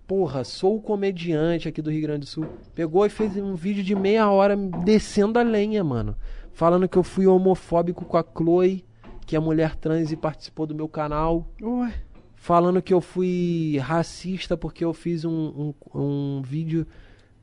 porra, 0.07 0.45
sou 0.45 0.77
o 0.77 0.81
comediante 0.81 1.69
aqui 1.69 1.83
do 1.83 1.91
Rio 1.91 2.01
Grande 2.01 2.21
do 2.21 2.27
Sul, 2.27 2.47
pegou 2.75 3.05
e 3.05 3.11
fez 3.11 3.37
um 3.37 3.55
vídeo 3.55 3.85
de 3.85 3.95
meia 3.95 4.31
hora 4.31 4.57
descendo 4.57 5.39
a 5.39 5.43
lenha, 5.43 5.85
mano, 5.85 6.17
falando 6.55 6.89
que 6.89 6.97
eu 6.97 7.03
fui 7.03 7.27
homofóbico 7.27 8.07
com 8.07 8.17
a 8.17 8.25
Chloe, 8.25 8.83
que 9.27 9.37
é 9.37 9.39
mulher 9.39 9.77
trans 9.77 10.11
e 10.11 10.17
participou 10.17 10.67
do 10.67 10.75
meu 10.75 10.89
canal, 10.89 11.47
Ué. 11.61 11.93
falando 12.35 12.81
que 12.81 12.95
eu 12.95 13.01
fui 13.03 13.77
racista 13.79 14.57
porque 14.57 14.83
eu 14.83 14.95
fiz 14.95 15.23
um, 15.27 15.75
um, 15.95 16.01
um 16.01 16.43
vídeo 16.43 16.87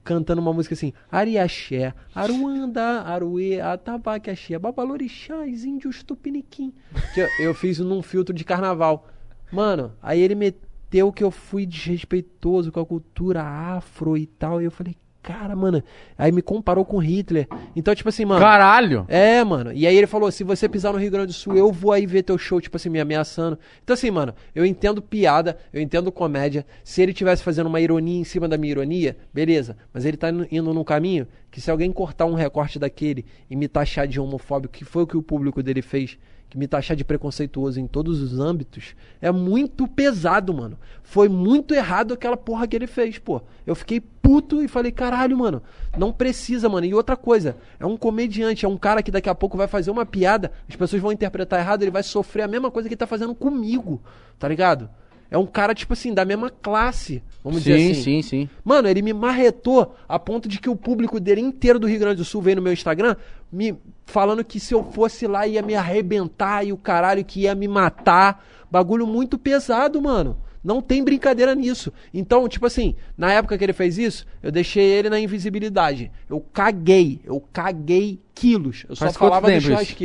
cantando 0.08 0.42
uma 0.42 0.54
música 0.54 0.74
assim, 0.74 0.94
Ariaxé, 1.12 1.94
Aruanda, 2.16 3.02
Aruê, 3.02 3.60
Atabaque 3.60 4.30
Axé, 4.30 4.58
Babalorixás, 4.58 5.66
Índios 5.66 6.02
Tupiniquim. 6.02 6.74
Eu, 7.16 7.28
eu 7.48 7.54
fiz 7.54 7.80
num 7.80 8.02
filtro 8.02 8.34
de 8.34 8.46
carnaval. 8.46 9.10
Mano, 9.52 9.92
aí 10.02 10.22
ele 10.22 10.34
meteu 10.34 11.12
que 11.12 11.22
eu 11.22 11.30
fui 11.30 11.66
desrespeitoso 11.66 12.72
com 12.72 12.80
a 12.80 12.86
cultura 12.86 13.44
afro 13.44 14.18
e 14.18 14.26
tal, 14.26 14.62
e 14.62 14.66
eu 14.66 14.72
falei, 14.72 14.96
cara, 15.28 15.54
mano, 15.58 15.84
aí 16.18 16.32
me 16.32 16.42
comparou 16.42 16.86
com 16.86 17.00
Hitler. 17.00 17.50
Então, 17.76 17.94
tipo 17.94 18.08
assim, 18.08 18.24
mano... 18.24 18.40
Caralho! 18.40 19.04
É, 19.10 19.44
mano. 19.44 19.74
E 19.74 19.86
aí 19.86 19.94
ele 19.94 20.08
falou: 20.08 20.32
se 20.32 20.42
você 20.42 20.70
pisar 20.70 20.94
no 20.94 21.00
Rio 21.00 21.12
Grande 21.12 21.28
do 21.28 21.34
Sul, 21.34 21.54
eu 21.58 21.70
vou 21.70 21.92
aí 21.92 22.06
ver 22.06 22.24
teu 22.24 22.38
show, 22.38 22.62
tipo 22.62 22.78
assim, 22.78 22.88
me 22.88 22.98
ameaçando. 22.98 23.60
Então, 23.84 23.94
assim, 23.94 24.10
mano, 24.10 24.34
eu 24.56 24.66
entendo 24.66 25.02
piada, 25.02 25.58
eu 25.74 25.82
entendo 25.82 26.14
comédia. 26.14 26.66
Se 26.82 27.02
ele 27.02 27.14
tivesse 27.14 27.44
fazendo 27.44 27.68
uma 27.68 27.82
ironia 27.82 28.22
em 28.22 28.24
cima 28.24 28.48
da 28.48 28.58
minha 28.58 28.72
ironia, 28.72 29.18
beleza. 29.34 29.76
Mas 29.94 30.06
ele 30.06 30.16
tá 30.16 30.30
indo- 30.30 30.74
num 30.74 30.84
caminho 30.84 31.28
que 31.52 31.60
se 31.60 31.70
alguém 31.70 31.92
cortar 31.92 32.26
um 32.26 32.34
recorte 32.34 32.80
daquele 32.80 33.26
e 33.50 33.56
me 33.56 33.68
taxar 33.68 34.08
de 34.08 34.22
homofóbico, 34.22 34.74
que 34.74 34.86
foi 34.86 35.04
o 35.04 35.08
que 35.08 35.18
o 35.18 35.22
público 35.22 35.62
dele 35.62 35.82
fez, 35.82 36.18
que 36.50 36.58
me 36.58 36.68
taxar 36.68 36.96
de 36.96 37.04
preconceituoso 37.04 37.80
em 37.80 37.88
todos 37.88 38.22
os 38.22 38.40
âmbitos, 38.40 38.96
é 39.22 39.32
muito 39.32 39.88
pesado, 39.88 40.54
mano. 40.54 40.78
Foi 41.04 41.28
muito 41.28 41.74
errado 41.74 42.14
aquela 42.14 42.38
porra 42.38 42.68
que 42.68 42.76
ele 42.76 42.88
fez, 42.88 43.18
pô. 43.18 43.42
Eu 43.66 43.76
fiquei 43.76 44.00
puto 44.00 44.64
e 44.64 44.68
falei, 44.68 44.92
caralho, 44.92 45.38
mano, 45.38 45.62
não 45.98 46.12
precisa, 46.12 46.70
mano. 46.70 46.86
E 46.86 46.94
outra 46.94 47.18
coisa, 47.18 47.58
é 47.80 47.86
um 47.86 47.98
comediante, 47.98 48.66
é 48.66 48.70
um 48.70 48.78
cara 48.78 49.04
que 49.04 49.12
daqui 49.12 49.30
a 49.30 49.36
pouco 49.36 49.58
vai 49.58 49.68
fazer 49.68 49.92
uma 49.92 50.06
piada, 50.06 50.52
as 50.70 50.76
pessoas 50.76 51.02
vão 51.02 51.12
interpretar 51.12 51.60
errado, 51.60 51.82
ele 51.82 51.92
vai 51.92 52.04
sofrer 52.04 52.44
a 52.44 52.48
mesma 52.48 52.72
coisa 52.72 52.88
que 52.88 52.94
ele 52.94 53.00
tá 53.00 53.08
fazendo 53.08 53.36
comigo, 53.36 54.02
tá 54.40 54.48
ligado? 54.48 54.90
É 55.30 55.38
um 55.38 55.46
cara, 55.46 55.76
tipo 55.76 55.94
assim, 55.94 56.14
da 56.14 56.24
mesma 56.24 56.50
classe, 56.50 57.22
vamos 57.44 57.64
dizer 57.64 57.80
Sim, 57.80 57.92
assim. 57.92 58.02
sim, 58.02 58.22
sim. 58.22 58.50
Mano, 58.64 58.88
ele 58.88 59.02
me 59.02 59.14
marretou 59.14 59.96
a 60.08 60.18
ponto 60.18 60.48
de 60.48 60.60
que 60.60 60.70
o 60.70 60.76
público 60.76 61.20
dele 61.20 61.42
inteiro 61.42 61.80
do 61.80 61.88
Rio 61.88 62.00
Grande 62.00 62.18
do 62.18 62.26
Sul 62.26 62.42
veio 62.42 62.56
no 62.58 62.62
meu 62.62 62.74
Instagram 62.74 63.16
me 63.52 63.78
falando 64.06 64.44
que 64.44 64.60
se 64.60 64.74
eu 64.74 64.84
fosse 64.84 65.28
lá 65.28 65.48
ia 65.48 65.62
me 65.62 65.76
arrebentar 65.76 66.66
e 66.66 66.74
o 66.74 66.78
caralho 66.78 67.24
que 67.24 67.42
ia 67.42 67.56
me 67.56 67.68
matar. 67.68 68.46
Bagulho 68.70 69.08
muito 69.08 69.38
pesado, 69.38 70.02
mano. 70.02 70.38
Não 70.64 70.82
tem 70.82 71.04
brincadeira 71.04 71.56
nisso. 71.56 71.94
Então, 72.14 72.48
tipo 72.50 72.66
assim, 72.66 72.96
na 73.18 73.32
época 73.32 73.58
que 73.58 73.64
ele 73.64 73.74
fez 73.74 73.98
isso, 73.98 74.26
eu 74.44 74.52
deixei 74.52 74.84
ele 74.84 75.10
na 75.10 75.20
invisibilidade. 75.20 76.12
Eu 76.30 76.42
caguei. 76.52 77.22
Eu 77.24 77.42
caguei 77.54 78.20
quilos. 78.36 78.86
Eu 78.90 78.96
Faz 78.96 79.14
só 79.14 79.20
falava 79.20 79.48
do 79.48 79.54
tempo 79.54 79.82
isso? 79.82 79.96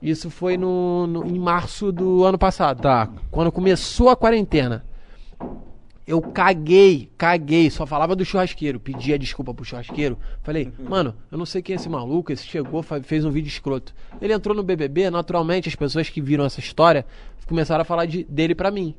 Isso 0.00 0.30
foi 0.30 0.56
no, 0.56 1.06
no- 1.06 1.26
em 1.26 1.38
março 1.38 1.90
do 1.90 2.24
ano 2.24 2.38
passado. 2.38 2.80
Tá. 2.82 3.08
Quando 3.30 3.50
começou 3.50 4.08
a 4.08 4.16
quarentena. 4.16 4.84
Eu 6.06 6.22
caguei, 6.22 7.10
caguei, 7.18 7.68
só 7.68 7.84
falava 7.84 8.16
do 8.16 8.24
churrasqueiro, 8.24 8.80
pedia 8.80 9.18
desculpa 9.18 9.52
pro 9.52 9.62
churrasqueiro. 9.62 10.18
Falei, 10.42 10.72
mano, 10.78 11.14
eu 11.30 11.36
não 11.36 11.44
sei 11.44 11.60
quem 11.60 11.74
é 11.74 11.76
esse 11.76 11.86
maluco, 11.88 12.32
esse 12.32 12.46
chegou, 12.46 12.82
fez 13.02 13.26
um 13.26 13.30
vídeo 13.30 13.48
escroto. 13.48 13.94
Ele 14.18 14.32
entrou 14.32 14.56
no 14.56 14.62
BBB, 14.62 15.10
naturalmente 15.10 15.68
as 15.68 15.74
pessoas 15.74 16.08
que 16.08 16.22
viram 16.22 16.46
essa 16.46 16.60
história 16.60 17.04
começaram 17.46 17.82
a 17.82 17.84
falar 17.84 18.06
de- 18.06 18.24
dele 18.24 18.54
pra 18.54 18.70
mim. 18.70 18.94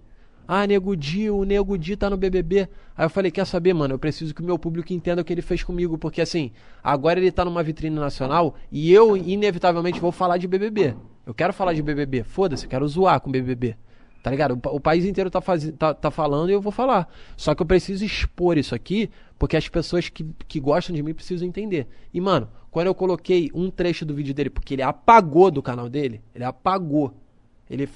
Ah, 0.52 0.66
Nego 0.66 0.96
Di, 0.96 1.30
o 1.30 1.44
Nego 1.44 1.78
Di 1.78 1.96
tá 1.96 2.10
no 2.10 2.18
BBB. 2.18 2.68
Aí 2.98 3.06
eu 3.06 3.10
falei, 3.10 3.30
quer 3.30 3.46
saber, 3.46 3.72
mano, 3.74 3.94
eu 3.94 4.00
preciso 4.00 4.34
que 4.34 4.42
o 4.42 4.44
meu 4.46 4.58
público 4.58 4.92
entenda 4.92 5.22
o 5.22 5.24
que 5.26 5.32
ele 5.32 5.44
fez 5.44 5.62
comigo, 5.62 5.96
porque 5.96 6.22
assim, 6.22 6.52
agora 6.84 7.20
ele 7.20 7.32
tá 7.32 7.46
numa 7.46 7.62
vitrine 7.62 7.96
nacional 7.96 8.56
e 8.72 8.92
eu, 8.92 9.16
inevitavelmente, 9.16 10.00
vou 10.00 10.12
falar 10.12 10.38
de 10.38 10.48
BBB. 10.48 10.96
Eu 11.24 11.36
quero 11.36 11.54
falar 11.54 11.74
de 11.74 11.84
BBB, 11.84 12.24
foda-se, 12.24 12.66
eu 12.66 12.70
quero 12.70 12.88
zoar 12.88 13.22
com 13.22 13.30
BBB. 13.30 13.76
Tá 14.24 14.32
ligado? 14.32 14.60
O, 14.66 14.76
o 14.76 14.80
país 14.80 15.06
inteiro 15.06 15.30
tá, 15.30 15.40
fazi- 15.40 15.72
tá, 15.72 15.94
tá 15.94 16.10
falando 16.10 16.50
e 16.50 16.54
eu 16.54 16.60
vou 16.62 16.72
falar. 16.72 17.08
Só 17.38 17.54
que 17.54 17.62
eu 17.62 17.66
preciso 17.66 18.04
expor 18.04 18.58
isso 18.58 18.74
aqui, 18.74 19.10
porque 19.38 19.56
as 19.56 19.68
pessoas 19.70 20.10
que, 20.10 20.26
que 20.48 20.60
gostam 20.60 20.96
de 20.96 21.04
mim 21.04 21.14
precisam 21.14 21.48
entender. 21.48 21.88
E, 22.14 22.20
mano, 22.20 22.50
Quando 22.72 22.88
eu 22.88 22.96
coloquei 22.96 23.50
um 23.54 23.70
trecho 23.72 24.06
do 24.06 24.14
vídeo 24.14 24.34
dele, 24.34 24.50
porque 24.50 24.74
ele 24.76 24.82
apagou 24.84 25.50
do 25.50 25.62
canal 25.62 25.88
dele, 25.90 26.22
ele 26.36 26.44
apagou. 26.44 27.14
Ele, 27.70 27.88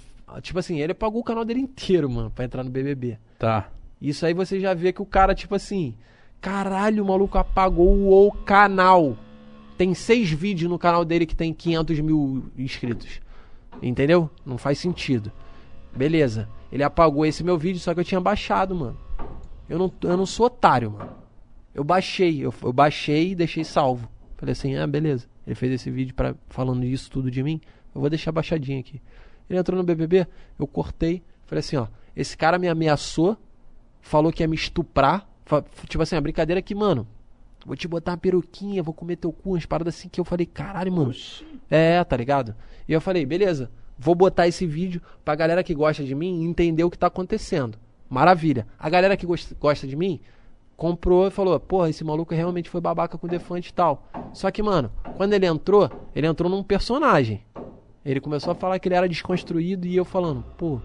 tipo 0.42 0.60
assim, 0.60 0.80
ele 0.80 0.92
apagou 0.92 1.22
o 1.22 1.24
canal 1.24 1.46
dele 1.46 1.60
inteiro, 1.60 2.10
mano, 2.10 2.30
pra 2.30 2.46
entrar 2.46 2.64
no 2.64 2.70
BBB. 2.70 3.18
Tá. 3.38 3.70
Isso 4.02 4.26
aí 4.26 4.34
você 4.34 4.60
já 4.60 4.74
vê 4.74 4.92
que 4.92 5.02
o 5.02 5.06
cara, 5.06 5.34
tipo 5.34 5.56
assim, 5.56 5.96
caralho, 6.42 7.04
o 7.04 7.08
maluco 7.08 7.38
apagou 7.38 8.28
o 8.28 8.32
canal. 8.32 9.18
Tem 9.78 9.94
seis 9.94 10.30
vídeos 10.30 10.70
no 10.70 10.78
canal 10.78 11.04
dele 11.06 11.26
que 11.26 11.36
tem 11.36 11.54
500 11.54 12.00
mil 12.00 12.52
inscritos. 12.58 13.22
Entendeu? 13.82 14.30
Não 14.46 14.58
faz 14.58 14.78
sentido. 14.78 15.32
Beleza. 15.96 16.48
Ele 16.72 16.84
apagou 16.84 17.26
esse 17.26 17.44
meu 17.44 17.58
vídeo, 17.58 17.80
só 17.80 17.94
que 17.94 18.00
eu 18.00 18.04
tinha 18.04 18.20
baixado, 18.20 18.76
mano. 18.76 18.98
Eu 19.70 19.80
não, 19.80 19.92
eu 20.02 20.18
não 20.18 20.26
sou 20.26 20.48
otário, 20.48 20.92
mano. 20.92 21.12
Eu 21.74 21.84
baixei, 21.84 22.46
eu, 22.46 22.54
eu 22.62 22.74
baixei 22.74 23.32
e 23.32 23.36
deixei 23.36 23.64
salvo. 23.64 24.10
Falei 24.38 24.54
assim, 24.54 24.76
ah, 24.76 24.86
beleza. 24.86 25.28
Ele 25.46 25.56
fez 25.56 25.72
esse 25.72 25.90
vídeo 25.90 26.14
pra, 26.14 26.36
falando 26.50 26.84
isso 26.84 27.10
tudo 27.10 27.32
de 27.32 27.42
mim. 27.42 27.60
Eu 27.94 28.02
vou 28.02 28.10
deixar 28.10 28.32
baixadinho 28.32 28.80
aqui. 28.80 29.02
Ele 29.50 29.60
entrou 29.60 29.78
no 29.78 29.84
BBB, 29.84 30.28
eu 30.60 30.68
cortei. 30.68 31.24
Falei 31.46 31.60
assim, 31.60 31.76
ó. 31.76 31.88
Esse 32.16 32.38
cara 32.38 32.58
me 32.60 32.68
ameaçou, 32.68 33.38
falou 34.02 34.32
que 34.32 34.44
ia 34.44 34.48
me 34.48 34.56
estuprar. 34.56 35.28
Tipo 35.88 36.04
assim, 36.04 36.16
a 36.16 36.22
brincadeira 36.22 36.62
que, 36.62 36.74
mano, 36.76 37.08
vou 37.66 37.76
te 37.76 37.88
botar 37.88 38.12
uma 38.12 38.18
peruquinha, 38.18 38.82
vou 38.84 38.94
comer 38.94 39.16
teu 39.18 39.32
cu, 39.32 39.52
umas 39.52 39.66
paradas 39.66 39.96
assim 39.96 40.08
que 40.10 40.20
eu 40.20 40.26
falei, 40.26 40.46
caralho, 40.46 40.92
mano. 40.92 41.12
É, 41.70 42.04
tá 42.04 42.16
ligado? 42.16 42.56
E 42.88 42.94
eu 42.94 43.02
falei, 43.02 43.26
beleza, 43.26 43.70
vou 43.98 44.16
botar 44.16 44.48
esse 44.48 44.66
vídeo 44.66 45.02
pra 45.26 45.36
galera 45.36 45.64
que 45.64 45.74
gosta 45.74 46.04
de 46.04 46.14
mim 46.16 46.44
entender 46.46 46.84
o 46.84 46.90
que 46.90 46.98
tá 46.98 47.08
acontecendo. 47.08 47.78
Maravilha. 48.10 48.68
A 48.78 48.90
galera 48.90 49.18
que 49.18 49.26
gos- 49.26 49.54
gosta 49.60 49.88
de 49.88 49.96
mim 49.96 50.20
comprou 50.78 51.28
e 51.28 51.32
falou, 51.32 51.60
porra, 51.60 51.90
esse 51.90 52.04
maluco 52.04 52.34
realmente 52.34 52.70
foi 52.70 52.80
babaca 52.82 53.18
com 53.18 53.26
o 53.26 53.30
Defante 53.30 53.70
e 53.70 53.74
tal. 53.74 54.08
Só 54.34 54.50
que, 54.52 54.62
mano, 54.62 54.92
quando 55.18 55.34
ele 55.34 55.46
entrou, 55.46 55.90
ele 56.16 56.28
entrou 56.28 56.50
num 56.50 56.62
personagem. 56.64 57.44
Ele 58.06 58.20
começou 58.20 58.52
a 58.52 58.56
falar 58.56 58.80
que 58.80 58.88
ele 58.88 58.96
era 58.96 59.08
desconstruído 59.08 59.88
e 59.88 59.96
eu 59.96 60.04
falando, 60.04 60.44
pô, 60.58 60.80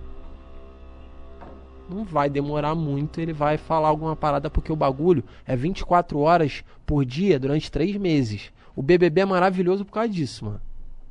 não 1.89 2.05
vai 2.05 2.29
demorar 2.29 2.75
muito, 2.75 3.21
ele 3.21 3.33
vai 3.33 3.57
falar 3.57 3.89
alguma 3.89 4.15
parada 4.15 4.51
porque 4.51 4.73
o 4.73 4.77
bagulho 4.77 5.25
é 5.47 5.57
24 5.57 6.19
horas 6.19 6.63
por 6.87 7.05
dia 7.05 7.39
durante 7.39 7.71
3 7.71 7.97
meses. 7.97 8.53
O 8.77 8.83
BBB 8.83 9.23
é 9.23 9.25
maravilhoso 9.25 9.85
por 9.85 9.93
causa 9.93 10.09
disso, 10.09 10.45
mano. 10.45 10.61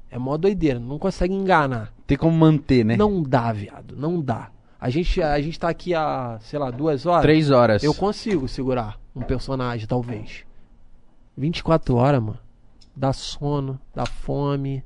É 0.09 0.17
mó 0.17 0.37
doideira, 0.37 0.79
não 0.79 0.97
consegue 0.97 1.33
enganar. 1.33 1.93
Tem 2.05 2.17
como 2.17 2.37
manter, 2.37 2.85
né? 2.85 2.95
Não 2.95 3.21
dá, 3.21 3.51
viado, 3.51 3.95
não 3.97 4.21
dá. 4.21 4.49
A 4.79 4.89
gente, 4.89 5.21
a 5.21 5.41
gente 5.41 5.59
tá 5.59 5.67
aqui 5.67 5.93
há, 5.93 6.37
sei 6.39 6.59
lá, 6.59 6.71
duas 6.71 7.05
horas. 7.05 7.23
Três 7.23 7.49
horas. 7.49 7.83
Eu 7.83 7.93
consigo 7.93 8.47
segurar 8.47 8.97
um 9.15 9.21
personagem, 9.21 9.87
talvez. 9.87 10.45
24 11.35 11.95
horas, 11.95 12.21
mano. 12.21 12.39
Dá 12.95 13.11
sono, 13.11 13.79
dá 13.93 14.05
fome, 14.05 14.83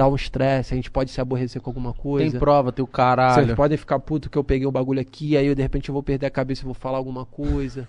dá 0.00 0.08
um 0.08 0.14
estresse, 0.16 0.72
a 0.72 0.76
gente 0.76 0.90
pode 0.90 1.10
se 1.10 1.20
aborrecer 1.20 1.60
com 1.60 1.68
alguma 1.68 1.92
coisa. 1.92 2.30
Tem 2.30 2.40
prova, 2.40 2.72
tem 2.72 2.82
o 2.82 2.86
Vocês 2.86 2.96
caralho. 2.96 3.54
podem 3.54 3.76
ficar 3.76 3.98
puto 3.98 4.30
que 4.30 4.38
eu 4.38 4.42
peguei 4.42 4.66
o 4.66 4.72
bagulho 4.72 4.98
aqui, 4.98 5.36
aí 5.36 5.46
eu 5.46 5.54
de 5.54 5.60
repente 5.60 5.90
eu 5.90 5.92
vou 5.92 6.02
perder 6.02 6.24
a 6.26 6.30
cabeça 6.30 6.62
e 6.62 6.64
vou 6.64 6.72
falar 6.72 6.96
alguma 6.96 7.26
coisa. 7.26 7.86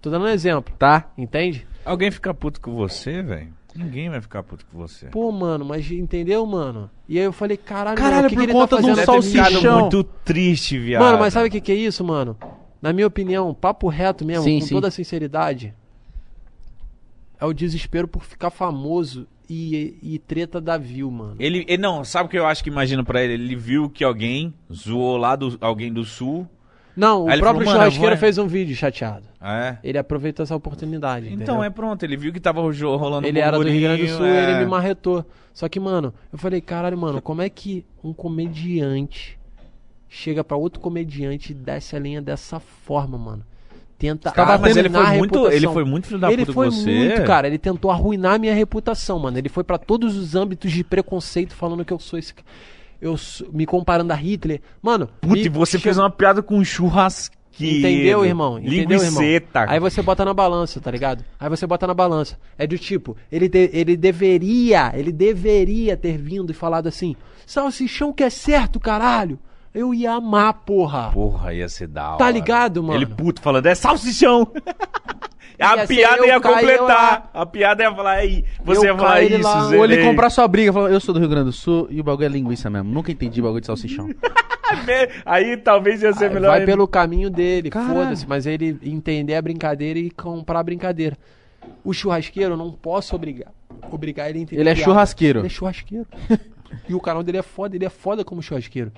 Tô 0.00 0.08
dando 0.08 0.24
um 0.26 0.28
exemplo, 0.28 0.72
Tá? 0.78 1.10
entende? 1.18 1.66
Alguém 1.84 2.12
fica 2.12 2.32
puto 2.32 2.60
com 2.60 2.74
você, 2.76 3.22
velho? 3.22 3.48
Ninguém 3.74 4.08
vai 4.08 4.20
ficar 4.20 4.42
puto 4.44 4.64
com 4.66 4.78
você. 4.78 5.06
Pô, 5.06 5.32
mano, 5.32 5.64
mas 5.64 5.90
entendeu, 5.90 6.46
mano? 6.46 6.88
E 7.08 7.18
aí 7.18 7.24
eu 7.24 7.32
falei, 7.32 7.56
caralho, 7.56 7.96
Caralho, 7.96 8.14
mano, 8.16 8.26
o 8.26 8.30
que, 8.30 8.36
por 8.36 8.40
que 8.40 8.46
ele 8.46 8.52
conta 8.52 8.76
tá 8.76 8.82
de 8.82 8.90
um 8.90 8.94
salsichão. 9.04 9.80
muito 9.80 10.04
triste, 10.04 10.78
viado. 10.78 11.02
Mano, 11.02 11.18
mas 11.18 11.32
sabe 11.34 11.48
o 11.48 11.50
que, 11.50 11.60
que 11.60 11.72
é 11.72 11.74
isso, 11.74 12.04
mano? 12.04 12.36
Na 12.80 12.92
minha 12.92 13.06
opinião, 13.06 13.52
papo 13.52 13.88
reto 13.88 14.24
mesmo, 14.24 14.44
Sim, 14.44 14.60
com 14.60 14.66
sim. 14.66 14.74
toda 14.76 14.88
a 14.88 14.90
sinceridade, 14.92 15.74
é 17.40 17.44
o 17.44 17.52
desespero 17.52 18.06
por 18.06 18.22
ficar 18.24 18.50
famoso 18.50 19.26
e, 19.48 19.96
e 20.02 20.18
treta 20.18 20.60
da 20.60 20.76
view, 20.76 21.10
mano. 21.10 21.36
Ele, 21.38 21.64
ele- 21.68 21.80
não, 21.82 22.04
sabe 22.04 22.26
o 22.26 22.30
que 22.30 22.38
eu 22.38 22.46
acho 22.46 22.62
que 22.64 22.70
imagino 22.70 23.04
pra 23.04 23.22
ele? 23.22 23.34
Ele 23.34 23.56
viu 23.56 23.88
que 23.88 24.02
alguém 24.04 24.52
zoou 24.72 25.16
lá 25.16 25.36
do 25.36 25.56
alguém 25.60 25.92
do 25.92 26.04
sul. 26.04 26.48
Não, 26.96 27.24
o 27.24 27.28
Aí 27.28 27.34
ele 27.34 27.42
próprio 27.42 27.64
falou, 27.66 27.78
churrasqueiro 27.80 28.10
vou- 28.12 28.20
fez 28.20 28.38
um 28.38 28.46
vídeo 28.46 28.74
chateado. 28.74 29.24
Ah, 29.38 29.66
é? 29.66 29.78
Ele 29.84 29.98
aproveitou 29.98 30.42
essa 30.44 30.56
oportunidade. 30.56 31.26
Então 31.26 31.36
entendeu? 31.56 31.62
é 31.62 31.68
pronto, 31.70 32.02
ele 32.02 32.16
viu 32.16 32.32
que 32.32 32.40
tava 32.40 32.60
ro- 32.62 32.96
rolando 32.96 33.26
Ele 33.28 33.38
era 33.38 33.58
do 33.58 33.62
Rio 33.68 33.80
Grande 33.82 34.02
do 34.04 34.08
Sul 34.08 34.18
burburinho, 34.20 34.40
e 34.40 34.42
ele 34.44 34.52
é. 34.52 34.58
me 34.60 34.66
marretou. 34.66 35.24
Só 35.52 35.68
que, 35.68 35.78
mano, 35.78 36.12
eu 36.32 36.38
falei, 36.38 36.60
caralho, 36.62 36.96
mano, 36.96 37.20
como 37.20 37.42
é 37.42 37.50
que 37.50 37.84
um 38.02 38.14
comediante 38.14 39.38
chega 40.08 40.42
pra 40.42 40.56
outro 40.56 40.80
comediante 40.80 41.52
e 41.52 41.54
desce 41.54 41.94
a 41.94 41.98
linha 41.98 42.22
dessa 42.22 42.58
forma, 42.58 43.18
mano? 43.18 43.44
Tenta 43.98 44.30
Cara, 44.30 44.58
mas 44.58 44.76
ele 44.76 44.88
arruinar 44.88 45.06
foi 45.06 45.14
a 45.14 45.18
muito, 45.18 45.32
reputação. 45.34 45.56
ele 45.56 45.66
foi 45.68 45.84
muito 45.84 46.06
filho 46.06 46.20
da 46.20 46.30
Ele 46.30 46.42
puta 46.44 46.52
foi 46.52 46.70
você. 46.70 46.90
muito, 46.94 47.24
cara. 47.24 47.46
Ele 47.46 47.56
tentou 47.58 47.90
arruinar 47.90 48.34
a 48.34 48.38
minha 48.38 48.54
reputação, 48.54 49.18
mano. 49.18 49.38
Ele 49.38 49.48
foi 49.48 49.64
pra 49.64 49.78
todos 49.78 50.16
os 50.16 50.34
âmbitos 50.34 50.70
de 50.70 50.84
preconceito 50.84 51.54
falando 51.54 51.82
que 51.84 51.92
eu 51.94 51.98
sou 51.98 52.18
esse. 52.18 52.34
Eu 53.00 53.16
sou- 53.16 53.48
me 53.52 53.64
comparando 53.64 54.12
a 54.12 54.16
Hitler. 54.16 54.60
Mano, 54.82 55.08
Puta, 55.20 55.38
e 55.38 55.48
você 55.48 55.78
che- 55.78 55.84
fez 55.84 55.96
uma 55.96 56.10
piada 56.10 56.42
com 56.42 56.62
churrasqueiro. 56.62 57.36
Entendeu, 57.58 58.22
irmão? 58.22 58.58
Entendeu, 58.58 59.02
irmão? 59.02 59.22
Linguiceta. 59.22 59.64
Aí 59.66 59.80
você 59.80 60.02
bota 60.02 60.26
na 60.26 60.34
balança, 60.34 60.78
tá 60.78 60.90
ligado? 60.90 61.24
Aí 61.40 61.48
você 61.48 61.66
bota 61.66 61.86
na 61.86 61.94
balança. 61.94 62.38
É 62.58 62.66
do 62.66 62.76
tipo, 62.76 63.16
ele, 63.32 63.48
de- 63.48 63.70
ele 63.72 63.96
deveria, 63.96 64.92
ele 64.94 65.10
deveria 65.10 65.96
ter 65.96 66.18
vindo 66.18 66.50
e 66.50 66.54
falado 66.54 66.86
assim: 66.86 67.16
salsichão 67.46 68.12
que 68.12 68.22
é 68.22 68.28
certo, 68.28 68.78
caralho. 68.78 69.38
Eu 69.74 69.92
ia 69.92 70.12
amar, 70.12 70.52
porra. 70.64 71.10
Porra, 71.12 71.52
ia 71.52 71.68
ser 71.68 71.88
da 71.88 72.10
hora. 72.10 72.18
Tá 72.18 72.30
ligado, 72.30 72.82
mano? 72.82 72.98
Ele 72.98 73.06
puto 73.06 73.40
falando, 73.40 73.66
é 73.66 73.74
salsichão. 73.74 74.50
a 75.60 75.76
Ia 75.76 75.86
piada 75.86 76.26
ia 76.26 76.40
completar. 76.40 77.30
A 77.32 77.46
piada 77.46 77.82
ia 77.82 77.94
falar, 77.94 78.12
aí, 78.12 78.44
você 78.64 78.80
Eu 78.80 78.92
ia 78.92 78.96
falar 78.96 79.22
isso, 79.22 79.42
lá, 79.42 79.64
Zé. 79.68 79.76
Ou 79.76 79.84
ele 79.84 80.04
comprar 80.04 80.30
sua 80.30 80.46
briga, 80.48 80.72
falar, 80.72 80.90
eu 80.90 81.00
sou 81.00 81.14
do 81.14 81.20
Rio 81.20 81.28
Grande 81.28 81.46
do 81.46 81.52
Sul 81.52 81.86
e 81.90 82.00
o 82.00 82.04
bagulho 82.04 82.26
é 82.26 82.28
linguiça 82.28 82.68
mesmo. 82.70 82.90
Nunca 82.90 83.12
entendi 83.12 83.40
bagulho 83.40 83.60
de 83.60 83.66
salsichão. 83.66 84.08
Aí 85.24 85.56
talvez 85.56 86.02
ia 86.02 86.12
ser 86.12 86.26
Aí 86.26 86.34
melhor. 86.34 86.48
vai 86.48 86.60
ainda. 86.60 86.72
pelo 86.72 86.88
caminho 86.88 87.30
dele, 87.30 87.70
foda-se, 87.70 88.26
mas 88.26 88.46
ele 88.46 88.76
entender 88.82 89.34
a 89.34 89.42
brincadeira 89.42 89.98
e 89.98 90.10
comprar 90.10 90.60
a 90.60 90.62
brincadeira. 90.62 91.16
O 91.84 91.92
churrasqueiro, 91.92 92.54
eu 92.54 92.56
não 92.56 92.72
posso 92.72 93.14
obrigar, 93.14 93.52
obrigar 93.90 94.28
ele 94.28 94.40
a 94.40 94.42
entender. 94.42 94.60
Ele 94.60 94.70
é 94.70 94.74
piada. 94.74 94.90
churrasqueiro. 94.90 95.40
Ele 95.40 95.46
é 95.46 95.50
churrasqueiro. 95.50 96.06
e 96.88 96.94
o 96.94 97.00
canal 97.00 97.22
dele 97.22 97.38
é 97.38 97.42
foda, 97.42 97.76
ele 97.76 97.84
é 97.84 97.88
foda 97.90 98.24
como 98.24 98.42
churrasqueiro. 98.42 98.92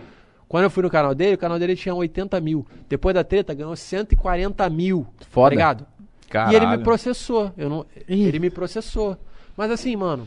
Quando 0.49 0.65
eu 0.65 0.71
fui 0.71 0.83
no 0.83 0.91
canal 0.91 1.15
dele, 1.15 1.35
o 1.35 1.39
canal 1.39 1.59
dele 1.59 1.77
tinha 1.77 1.95
80 1.95 2.41
mil. 2.41 2.67
Depois 2.89 3.15
da 3.15 3.23
treta, 3.23 3.53
ganhou 3.55 3.77
140 3.77 4.69
mil. 4.71 5.07
Foda. 5.31 5.47
Tá 5.47 5.51
ligado? 5.51 5.87
Caralho. 6.31 6.53
E 6.53 6.57
ele 6.57 6.67
me 6.67 6.79
processou. 6.79 7.53
Eu 7.57 7.69
não, 7.69 7.87
ele 8.09 8.39
me 8.39 8.49
processou. 8.51 9.17
Mas 9.57 9.71
assim, 9.71 9.95
mano, 9.97 10.27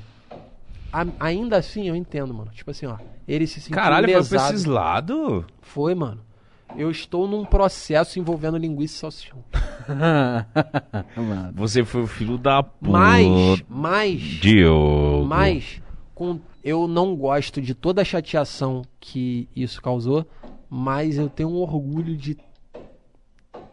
a- 0.94 1.06
ainda 1.20 1.58
assim 1.58 1.88
eu 1.88 1.96
entendo, 1.96 2.34
mano. 2.34 2.52
Tipo 2.54 2.70
assim, 2.72 2.86
ó. 2.86 2.98
Ele 3.28 3.48
se 3.48 3.62
sentiu 3.62 3.76
Caralho, 3.76 4.06
foi 4.06 4.14
pra 4.14 4.20
lesado. 4.22 4.54
esses 4.54 4.66
lados? 4.66 5.46
Foi, 5.62 5.96
mano. 5.96 6.22
Eu 6.78 6.90
estou 6.92 7.28
num 7.28 7.44
processo 7.44 8.18
envolvendo 8.20 8.58
linguiça 8.58 8.96
e 8.96 9.00
salsichão. 9.00 9.44
Você 11.56 11.84
foi 11.84 12.02
o 12.04 12.08
filho 12.08 12.38
da 12.38 12.64
puta. 12.64 12.92
Mas, 12.92 13.64
mas, 13.70 14.22
Diogo. 14.22 15.26
mas, 15.26 15.82
com, 16.22 16.40
eu 16.64 16.88
não 16.88 17.16
gosto 17.16 17.60
de 17.60 17.74
toda 17.74 18.04
a 18.04 18.06
chateação 18.06 18.84
que 19.00 19.50
isso 19.56 19.82
causou, 19.82 20.24
mas 20.70 21.18
eu 21.18 21.28
tenho 21.28 21.50
um 21.50 21.56
orgulho 21.56 22.16
de 22.16 22.38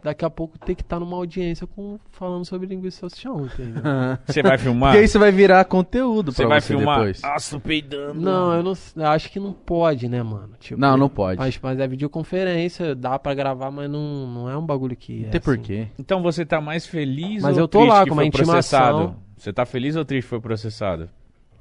daqui 0.03 0.25
a 0.25 0.29
pouco 0.31 0.57
ter 0.57 0.73
que 0.73 0.81
estar 0.81 0.99
numa 0.99 1.15
audiência 1.15 1.67
com, 1.67 1.99
falando 2.09 2.43
sobre 2.45 2.65
linguiça 2.65 3.01
salsichão, 3.01 3.45
entendeu? 3.45 3.83
Você 4.25 4.41
vai 4.41 4.57
filmar? 4.57 4.93
Porque 4.93 5.05
isso 5.05 5.19
vai 5.19 5.31
virar 5.31 5.63
conteúdo 5.65 6.31
Você 6.31 6.41
pra 6.41 6.49
vai 6.49 6.61
você 6.61 6.67
filmar? 6.75 6.97
depois. 6.97 7.21
Nossa, 7.21 7.51
tô 7.55 7.59
peidando. 7.59 8.19
não, 8.19 8.53
eu 8.53 8.63
não 8.63 8.73
eu 8.95 9.05
acho 9.07 9.29
que 9.29 9.39
não 9.39 9.53
pode, 9.53 10.07
né, 10.09 10.23
mano? 10.23 10.53
Tipo, 10.59 10.79
Não, 10.81 10.97
não 10.97 11.07
pode. 11.07 11.37
Mas, 11.37 11.59
mas 11.61 11.79
é 11.79 11.87
videoconferência, 11.87 12.95
dá 12.95 13.19
pra 13.19 13.35
gravar, 13.35 13.69
mas 13.69 13.87
não, 13.91 14.25
não 14.25 14.49
é 14.49 14.57
um 14.57 14.65
bagulho 14.65 14.95
que. 14.95 15.19
Não 15.19 15.27
é 15.27 15.29
tem 15.31 15.37
assim. 15.37 15.45
porquê. 15.45 15.87
Então 15.99 16.23
você 16.23 16.43
tá 16.43 16.59
mais 16.59 16.87
feliz 16.87 17.43
Mas 17.43 17.57
ou 17.57 17.63
eu 17.63 17.67
tô 17.67 17.79
triste 17.79 17.93
lá 17.93 18.03
que 18.03 18.09
com 18.09 18.15
uma 18.15 18.21
foi 18.21 18.27
intimação. 18.27 18.53
processado? 18.89 19.15
Você 19.37 19.53
tá 19.53 19.65
feliz 19.67 19.95
ou 19.95 20.03
triste 20.03 20.23
que 20.23 20.29
foi 20.29 20.39
processado? 20.41 21.09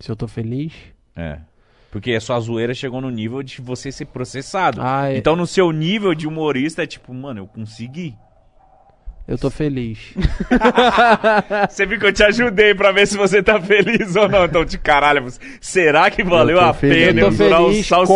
Se 0.01 0.11
eu 0.11 0.17
tô 0.17 0.27
feliz. 0.29 0.73
É. 1.17 1.39
Porque 1.91 2.13
a 2.13 2.21
sua 2.21 2.39
zoeira 2.41 2.75
chegou 2.75 3.01
no 3.01 3.11
nível 3.11 3.43
de 3.43 3.61
você 3.61 3.91
ser 3.91 4.05
processado. 4.07 4.81
Ah, 4.83 5.11
é- 5.11 5.17
Então 5.17 5.35
no 5.35 5.47
seu 5.47 5.73
nível 5.73 6.15
de 6.15 6.27
humorista 6.29 6.83
é 6.83 6.87
tipo, 6.87 7.13
mano, 7.15 7.41
eu 7.41 7.47
consegui. 7.47 8.15
Eu 9.27 9.37
tô 9.37 9.51
feliz. 9.51 10.15
Você 11.69 11.85
viu 11.85 11.99
que 11.99 12.07
eu 12.07 12.13
te 12.13 12.23
ajudei 12.25 12.75
pra 12.75 12.93
ver 12.93 13.07
se 13.07 13.15
você 13.15 13.43
tá 13.43 13.61
feliz 13.61 14.17
ou 14.17 14.27
não. 14.27 14.47
Então, 14.47 14.65
de 14.65 14.79
caralho, 14.79 15.23
será 15.61 16.11
que 16.11 16.25
valeu 16.25 16.59
a 16.59 16.73
feliz. 16.73 17.09
pena 17.09 17.21
Eu 17.21 17.31
durar 17.31 17.61
o 17.63 17.75
salsichão? 17.83 18.07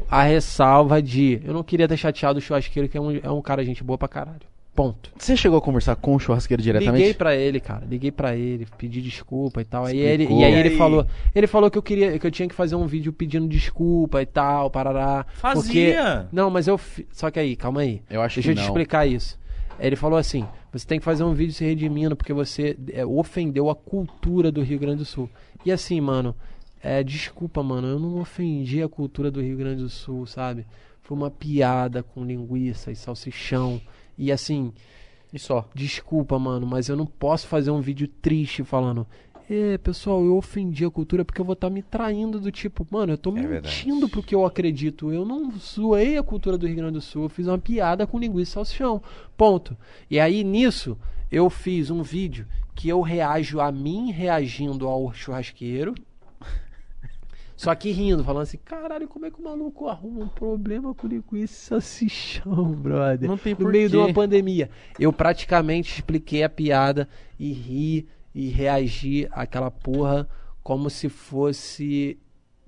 com 0.00 0.02
a 0.08 0.22
ressalva 0.22 1.02
de. 1.02 1.40
Eu 1.44 1.52
não 1.52 1.64
queria 1.64 1.88
ter 1.88 1.96
chateado 1.96 2.38
o 2.38 2.40
churrasqueiro, 2.40 2.88
que 2.88 2.96
é 2.96 3.00
um, 3.00 3.16
é 3.20 3.30
um 3.30 3.42
cara 3.42 3.64
gente 3.64 3.82
boa 3.82 3.98
pra 3.98 4.06
caralho. 4.06 4.42
Ponto. 4.74 5.10
Você 5.16 5.36
chegou 5.36 5.56
a 5.58 5.62
conversar 5.62 5.94
com 5.94 6.16
o 6.16 6.18
churrasqueiro 6.18 6.60
diretamente? 6.60 6.98
Liguei 6.98 7.14
pra 7.14 7.36
ele, 7.36 7.60
cara. 7.60 7.86
Liguei 7.88 8.10
pra 8.10 8.34
ele, 8.34 8.66
pedi 8.76 9.00
desculpa 9.00 9.60
e 9.60 9.64
tal. 9.64 9.84
Aí 9.86 9.98
ele, 9.98 10.24
e 10.24 10.42
aí 10.44 10.52
E 10.52 10.56
ele 10.58 10.68
aí? 10.70 10.76
falou, 10.76 11.06
ele 11.32 11.46
falou 11.46 11.70
que 11.70 11.78
eu 11.78 11.82
queria, 11.82 12.18
que 12.18 12.26
eu 12.26 12.30
tinha 12.30 12.48
que 12.48 12.54
fazer 12.54 12.74
um 12.74 12.84
vídeo 12.86 13.12
pedindo 13.12 13.46
desculpa 13.46 14.20
e 14.20 14.26
tal, 14.26 14.68
parará. 14.70 15.24
Fazia. 15.36 15.62
Porque... 15.62 15.94
Não, 16.32 16.50
mas 16.50 16.66
eu, 16.66 16.78
só 17.12 17.30
que 17.30 17.38
aí, 17.38 17.54
calma 17.54 17.82
aí. 17.82 18.02
Eu 18.10 18.20
acho 18.20 18.36
Deixa 18.36 18.48
que 18.48 18.50
eu 18.50 18.54
te 18.56 18.58
não. 18.58 18.64
explicar 18.66 19.06
isso. 19.06 19.38
Ele 19.78 19.94
falou 19.94 20.18
assim: 20.18 20.44
você 20.72 20.84
tem 20.84 20.98
que 20.98 21.04
fazer 21.04 21.22
um 21.22 21.34
vídeo 21.34 21.52
se 21.54 21.64
redimindo 21.64 22.16
porque 22.16 22.32
você 22.32 22.76
é, 22.92 23.06
ofendeu 23.06 23.70
a 23.70 23.76
cultura 23.76 24.50
do 24.50 24.60
Rio 24.60 24.80
Grande 24.80 24.98
do 24.98 25.04
Sul. 25.04 25.30
E 25.64 25.70
assim, 25.70 26.00
mano, 26.00 26.34
é, 26.82 27.00
desculpa, 27.04 27.62
mano, 27.62 27.86
eu 27.86 27.98
não 28.00 28.18
ofendi 28.20 28.82
a 28.82 28.88
cultura 28.88 29.30
do 29.30 29.40
Rio 29.40 29.56
Grande 29.56 29.82
do 29.82 29.88
Sul, 29.88 30.26
sabe? 30.26 30.66
Foi 31.00 31.16
uma 31.16 31.30
piada 31.30 32.02
com 32.02 32.24
linguiça 32.24 32.90
e 32.90 32.96
salsichão. 32.96 33.80
E 34.16 34.30
assim, 34.32 34.72
E 35.32 35.38
só. 35.38 35.68
desculpa, 35.74 36.38
mano, 36.38 36.66
mas 36.66 36.88
eu 36.88 36.96
não 36.96 37.06
posso 37.06 37.46
fazer 37.46 37.70
um 37.70 37.80
vídeo 37.80 38.08
triste 38.08 38.62
falando. 38.64 39.06
É, 39.50 39.76
pessoal, 39.76 40.24
eu 40.24 40.36
ofendi 40.38 40.86
a 40.86 40.90
cultura 40.90 41.22
porque 41.22 41.38
eu 41.40 41.44
vou 41.44 41.52
estar 41.52 41.68
me 41.68 41.82
traindo 41.82 42.40
do 42.40 42.50
tipo, 42.50 42.86
mano, 42.90 43.12
eu 43.12 43.18
tô 43.18 43.30
verdade. 43.30 43.66
mentindo 43.86 44.08
pro 44.08 44.22
que 44.22 44.34
eu 44.34 44.46
acredito. 44.46 45.12
Eu 45.12 45.24
não 45.26 45.50
zoei 45.58 46.16
a 46.16 46.22
cultura 46.22 46.56
do 46.56 46.66
Rio 46.66 46.76
Grande 46.76 46.94
do 46.94 47.00
Sul, 47.02 47.24
eu 47.24 47.28
fiz 47.28 47.46
uma 47.46 47.58
piada 47.58 48.06
com 48.06 48.18
linguiça 48.18 48.52
e 48.52 48.54
salsichão. 48.54 49.02
Ponto. 49.36 49.76
E 50.10 50.18
aí, 50.18 50.42
nisso, 50.42 50.96
eu 51.30 51.50
fiz 51.50 51.90
um 51.90 52.02
vídeo 52.02 52.46
que 52.74 52.88
eu 52.88 53.02
reajo 53.02 53.60
a 53.60 53.70
mim 53.70 54.10
reagindo 54.10 54.88
ao 54.88 55.12
churrasqueiro. 55.12 55.94
Só 57.56 57.72
que 57.74 57.90
rindo, 57.92 58.24
falando 58.24 58.42
assim, 58.42 58.58
caralho, 58.58 59.06
como 59.06 59.26
é 59.26 59.30
que 59.30 59.38
o 59.40 59.44
maluco 59.44 59.86
arruma 59.88 60.24
um 60.24 60.28
problema 60.28 60.92
com 60.94 61.06
linguiça 61.06 61.54
e 61.54 61.66
salsichão, 61.66 62.72
brother? 62.72 63.28
Não 63.28 63.38
tem 63.38 63.52
No 63.52 63.58
porquê. 63.58 63.72
meio 63.78 63.88
de 63.88 63.96
uma 63.96 64.12
pandemia. 64.12 64.68
Eu 64.98 65.12
praticamente 65.12 65.94
expliquei 65.94 66.42
a 66.42 66.48
piada 66.48 67.08
e 67.38 67.52
ri 67.52 68.08
e 68.34 68.48
reagi 68.48 69.28
àquela 69.30 69.70
porra 69.70 70.28
como 70.62 70.90
se 70.90 71.08
fosse 71.08 72.18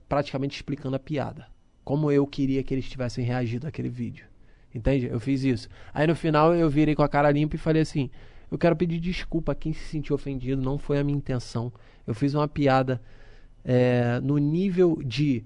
praticamente 0.08 0.54
explicando 0.56 0.94
a 0.94 1.00
piada. 1.00 1.46
Como 1.84 2.10
eu 2.10 2.26
queria 2.26 2.62
que 2.62 2.72
eles 2.72 2.88
tivessem 2.88 3.24
reagido 3.24 3.66
àquele 3.66 3.88
vídeo. 3.88 4.26
Entende? 4.72 5.06
Eu 5.06 5.18
fiz 5.18 5.42
isso. 5.42 5.68
Aí 5.92 6.06
no 6.06 6.14
final 6.14 6.54
eu 6.54 6.68
virei 6.70 6.94
com 6.94 7.02
a 7.02 7.08
cara 7.08 7.30
limpa 7.30 7.56
e 7.56 7.58
falei 7.58 7.82
assim: 7.82 8.10
eu 8.50 8.58
quero 8.58 8.76
pedir 8.76 9.00
desculpa 9.00 9.52
a 9.52 9.54
quem 9.54 9.72
se 9.72 9.84
sentiu 9.88 10.14
ofendido, 10.14 10.60
não 10.62 10.78
foi 10.78 10.98
a 10.98 11.04
minha 11.04 11.16
intenção. 11.18 11.72
Eu 12.06 12.14
fiz 12.14 12.34
uma 12.34 12.46
piada 12.46 13.00
é, 13.66 14.20
no 14.22 14.38
nível 14.38 14.98
de 15.04 15.44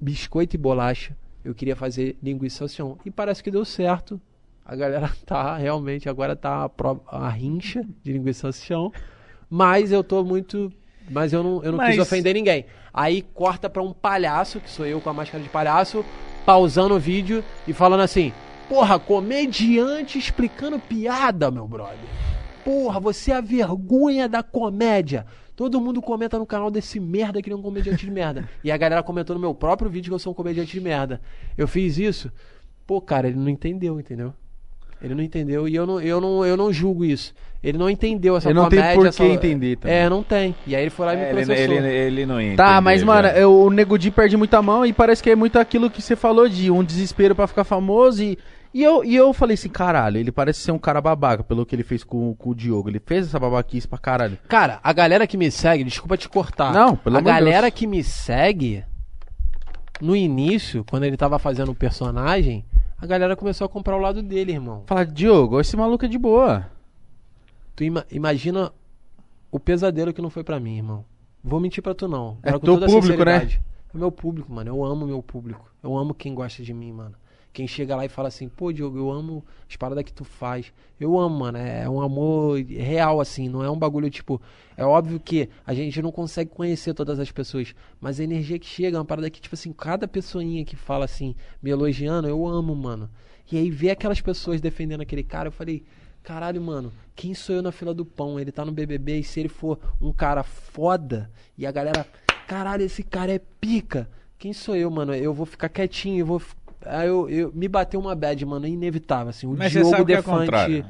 biscoito 0.00 0.56
e 0.56 0.58
bolacha. 0.58 1.16
Eu 1.44 1.54
queria 1.54 1.76
fazer 1.76 2.16
linguiça 2.22 2.58
salsichão. 2.58 2.98
E 3.04 3.10
parece 3.10 3.42
que 3.42 3.50
deu 3.50 3.64
certo. 3.64 4.20
A 4.66 4.74
galera 4.74 5.10
tá 5.24 5.56
realmente, 5.56 6.08
agora 6.08 6.34
tá 6.34 6.64
a, 6.64 6.68
pro- 6.68 7.02
a 7.06 7.28
rincha 7.28 7.84
de 8.02 8.12
linguiça 8.12 8.40
salsichão. 8.42 8.92
Mas 9.48 9.92
eu 9.92 10.02
tô 10.02 10.24
muito. 10.24 10.72
Mas 11.10 11.32
eu 11.32 11.42
não, 11.42 11.62
eu 11.62 11.72
não 11.72 11.78
quis 11.78 11.96
Mas- 11.96 11.98
ofender 11.98 12.34
ninguém. 12.34 12.64
Aí 12.92 13.22
corta 13.22 13.68
pra 13.70 13.82
um 13.82 13.92
palhaço, 13.92 14.58
que 14.60 14.70
sou 14.70 14.86
eu 14.86 15.00
com 15.00 15.10
a 15.10 15.12
máscara 15.12 15.42
de 15.42 15.48
palhaço, 15.50 16.04
pausando 16.46 16.94
o 16.94 16.98
vídeo 16.98 17.44
e 17.68 17.72
falando 17.72 18.00
assim: 18.00 18.32
Porra, 18.68 18.98
comediante 18.98 20.18
explicando 20.18 20.78
piada, 20.78 21.50
meu 21.50 21.68
brother. 21.68 21.98
Porra, 22.64 22.98
você 22.98 23.30
é 23.32 23.36
a 23.36 23.40
vergonha 23.42 24.26
da 24.28 24.42
comédia. 24.42 25.26
Todo 25.56 25.80
mundo 25.80 26.02
comenta 26.02 26.38
no 26.38 26.44
canal 26.46 26.70
desse 26.70 26.98
merda 26.98 27.40
que 27.40 27.48
ele 27.48 27.54
é 27.54 27.58
um 27.58 27.62
comediante 27.62 28.04
de 28.04 28.10
merda. 28.10 28.48
E 28.64 28.72
a 28.72 28.76
galera 28.76 29.02
comentou 29.02 29.34
no 29.34 29.40
meu 29.40 29.54
próprio 29.54 29.88
vídeo 29.88 30.10
que 30.10 30.14
eu 30.14 30.18
sou 30.18 30.32
um 30.32 30.34
comediante 30.34 30.72
de 30.72 30.80
merda. 30.80 31.20
Eu 31.56 31.68
fiz 31.68 31.96
isso. 31.96 32.30
Pô, 32.86 33.00
cara, 33.00 33.28
ele 33.28 33.38
não 33.38 33.48
entendeu, 33.48 33.98
entendeu? 34.00 34.34
Ele 35.00 35.14
não 35.14 35.22
entendeu 35.22 35.68
e 35.68 35.74
eu 35.74 35.86
não, 35.86 36.00
eu 36.00 36.20
não, 36.20 36.44
eu 36.46 36.56
não 36.56 36.72
julgo 36.72 37.04
isso. 37.04 37.32
Ele 37.62 37.76
não 37.78 37.88
entendeu 37.90 38.36
essa 38.36 38.48
Ele 38.48 38.54
não 38.58 38.68
tem 38.68 38.78
comédia. 38.78 38.98
por 39.00 39.06
essa- 39.06 39.24
que 39.24 39.30
entender 39.30 39.76
também. 39.76 39.96
É, 39.96 40.08
não 40.08 40.22
tem. 40.22 40.54
E 40.66 40.74
aí 40.74 40.82
ele 40.82 40.90
foi 40.90 41.06
lá 41.06 41.14
e 41.14 41.16
me 41.16 41.22
É, 41.22 41.30
ele, 41.30 41.44
processou. 41.46 41.74
ele, 41.74 41.88
ele 41.88 42.26
não 42.26 42.40
ia 42.40 42.56
Tá, 42.56 42.80
mas, 42.80 43.02
mano, 43.02 43.28
eu- 43.28 43.54
o 43.54 43.70
Nego 43.70 43.98
Di 43.98 44.10
perde 44.10 44.36
muita 44.36 44.60
mão 44.60 44.84
e 44.84 44.92
parece 44.92 45.22
que 45.22 45.30
é 45.30 45.36
muito 45.36 45.58
aquilo 45.58 45.90
que 45.90 46.02
você 46.02 46.16
falou 46.16 46.48
de 46.48 46.70
um 46.70 46.82
desespero 46.82 47.34
pra 47.34 47.46
ficar 47.46 47.64
famoso 47.64 48.22
e. 48.22 48.38
E 48.74 48.82
eu, 48.82 49.04
e 49.04 49.14
eu 49.14 49.32
falei 49.32 49.54
assim, 49.54 49.68
caralho, 49.68 50.18
ele 50.18 50.32
parece 50.32 50.58
ser 50.60 50.72
um 50.72 50.78
cara 50.80 51.00
babaca 51.00 51.44
pelo 51.44 51.64
que 51.64 51.76
ele 51.76 51.84
fez 51.84 52.02
com, 52.02 52.34
com 52.34 52.50
o 52.50 52.54
Diogo. 52.54 52.88
Ele 52.88 52.98
fez 52.98 53.28
essa 53.28 53.38
babaquice 53.38 53.86
pra 53.86 53.98
caralho. 53.98 54.36
Cara, 54.48 54.80
a 54.82 54.92
galera 54.92 55.28
que 55.28 55.36
me 55.36 55.48
segue, 55.48 55.84
desculpa 55.84 56.16
te 56.16 56.28
cortar. 56.28 56.72
Não, 56.72 56.96
pelo 56.96 57.14
A 57.16 57.18
amor 57.20 57.32
de 57.32 57.38
galera 57.38 57.68
Deus. 57.68 57.74
que 57.78 57.86
me 57.86 58.02
segue, 58.02 58.84
no 60.00 60.16
início, 60.16 60.84
quando 60.90 61.04
ele 61.04 61.16
tava 61.16 61.38
fazendo 61.38 61.70
o 61.70 61.74
personagem, 61.74 62.64
a 62.98 63.06
galera 63.06 63.36
começou 63.36 63.64
a 63.64 63.68
comprar 63.68 63.96
o 63.96 64.00
lado 64.00 64.20
dele, 64.22 64.50
irmão. 64.52 64.82
Fala, 64.86 65.06
Diogo, 65.06 65.60
esse 65.60 65.76
maluco 65.76 66.04
é 66.04 66.08
de 66.08 66.18
boa. 66.18 66.66
Tu 67.76 67.84
ima- 67.84 68.04
imagina 68.10 68.72
o 69.52 69.60
pesadelo 69.60 70.12
que 70.12 70.20
não 70.22 70.30
foi 70.30 70.42
pra 70.42 70.58
mim, 70.58 70.78
irmão. 70.78 71.04
Vou 71.42 71.60
mentir 71.60 71.80
pra 71.82 71.94
tu 71.94 72.08
não. 72.08 72.38
É 72.42 72.48
Agora, 72.48 72.58
com 72.58 72.64
teu 72.66 72.74
toda 72.74 72.86
a 72.86 72.88
público, 72.88 73.24
né? 73.24 73.38
sinceridade. 73.40 73.62
É 73.94 73.98
meu 73.98 74.10
público, 74.10 74.52
mano. 74.52 74.68
Eu 74.70 74.84
amo 74.84 75.06
meu 75.06 75.22
público. 75.22 75.70
Eu 75.80 75.96
amo 75.96 76.12
quem 76.12 76.34
gosta 76.34 76.62
de 76.62 76.74
mim, 76.74 76.90
mano. 76.90 77.14
Quem 77.54 77.68
chega 77.68 77.94
lá 77.94 78.04
e 78.04 78.08
fala 78.08 78.26
assim, 78.26 78.48
pô, 78.48 78.72
Diogo, 78.72 78.98
eu 78.98 79.12
amo 79.12 79.44
as 79.70 79.76
paradas 79.76 80.02
que 80.02 80.12
tu 80.12 80.24
faz. 80.24 80.72
Eu 80.98 81.16
amo, 81.16 81.38
mano. 81.38 81.56
É 81.56 81.88
um 81.88 82.00
amor 82.00 82.60
real, 82.60 83.20
assim. 83.20 83.48
Não 83.48 83.62
é 83.62 83.70
um 83.70 83.78
bagulho 83.78 84.10
tipo. 84.10 84.42
É 84.76 84.84
óbvio 84.84 85.20
que 85.20 85.48
a 85.64 85.72
gente 85.72 86.02
não 86.02 86.10
consegue 86.10 86.50
conhecer 86.50 86.92
todas 86.94 87.20
as 87.20 87.30
pessoas. 87.30 87.72
Mas 88.00 88.18
a 88.18 88.24
energia 88.24 88.58
que 88.58 88.66
chega 88.66 88.96
é 88.96 88.98
uma 88.98 89.04
parada 89.04 89.30
que, 89.30 89.40
tipo 89.40 89.54
assim, 89.54 89.72
cada 89.72 90.08
pessoinha 90.08 90.64
que 90.64 90.74
fala 90.74 91.04
assim, 91.04 91.36
me 91.62 91.70
elogiando, 91.70 92.26
eu 92.26 92.44
amo, 92.44 92.74
mano. 92.74 93.08
E 93.50 93.56
aí 93.56 93.70
ver 93.70 93.90
aquelas 93.90 94.20
pessoas 94.20 94.60
defendendo 94.60 95.02
aquele 95.02 95.22
cara, 95.22 95.46
eu 95.46 95.52
falei, 95.52 95.84
caralho, 96.24 96.60
mano, 96.60 96.92
quem 97.14 97.34
sou 97.34 97.54
eu 97.54 97.62
na 97.62 97.70
fila 97.70 97.94
do 97.94 98.04
pão? 98.04 98.40
Ele 98.40 98.50
tá 98.50 98.64
no 98.64 98.72
BBB 98.72 99.20
e 99.20 99.22
se 99.22 99.38
ele 99.38 99.48
for 99.48 99.78
um 100.00 100.12
cara 100.12 100.42
foda 100.42 101.30
e 101.56 101.64
a 101.64 101.70
galera, 101.70 102.04
caralho, 102.48 102.82
esse 102.82 103.04
cara 103.04 103.32
é 103.32 103.38
pica. 103.38 104.10
Quem 104.36 104.52
sou 104.52 104.74
eu, 104.74 104.90
mano? 104.90 105.14
Eu 105.14 105.32
vou 105.32 105.46
ficar 105.46 105.68
quietinho, 105.68 106.18
eu 106.18 106.26
vou. 106.26 106.42
Aí 106.86 107.08
eu, 107.08 107.28
eu 107.28 107.52
me 107.54 107.68
bateu 107.68 107.98
uma 108.00 108.14
bad, 108.14 108.44
mano, 108.46 108.66
inevitável, 108.66 109.28
assim. 109.30 109.46
O 109.46 109.56
Mas 109.56 109.72
Diogo 109.72 109.94
é 109.94 110.04
Defante. 110.04 110.24
contrário. 110.40 110.84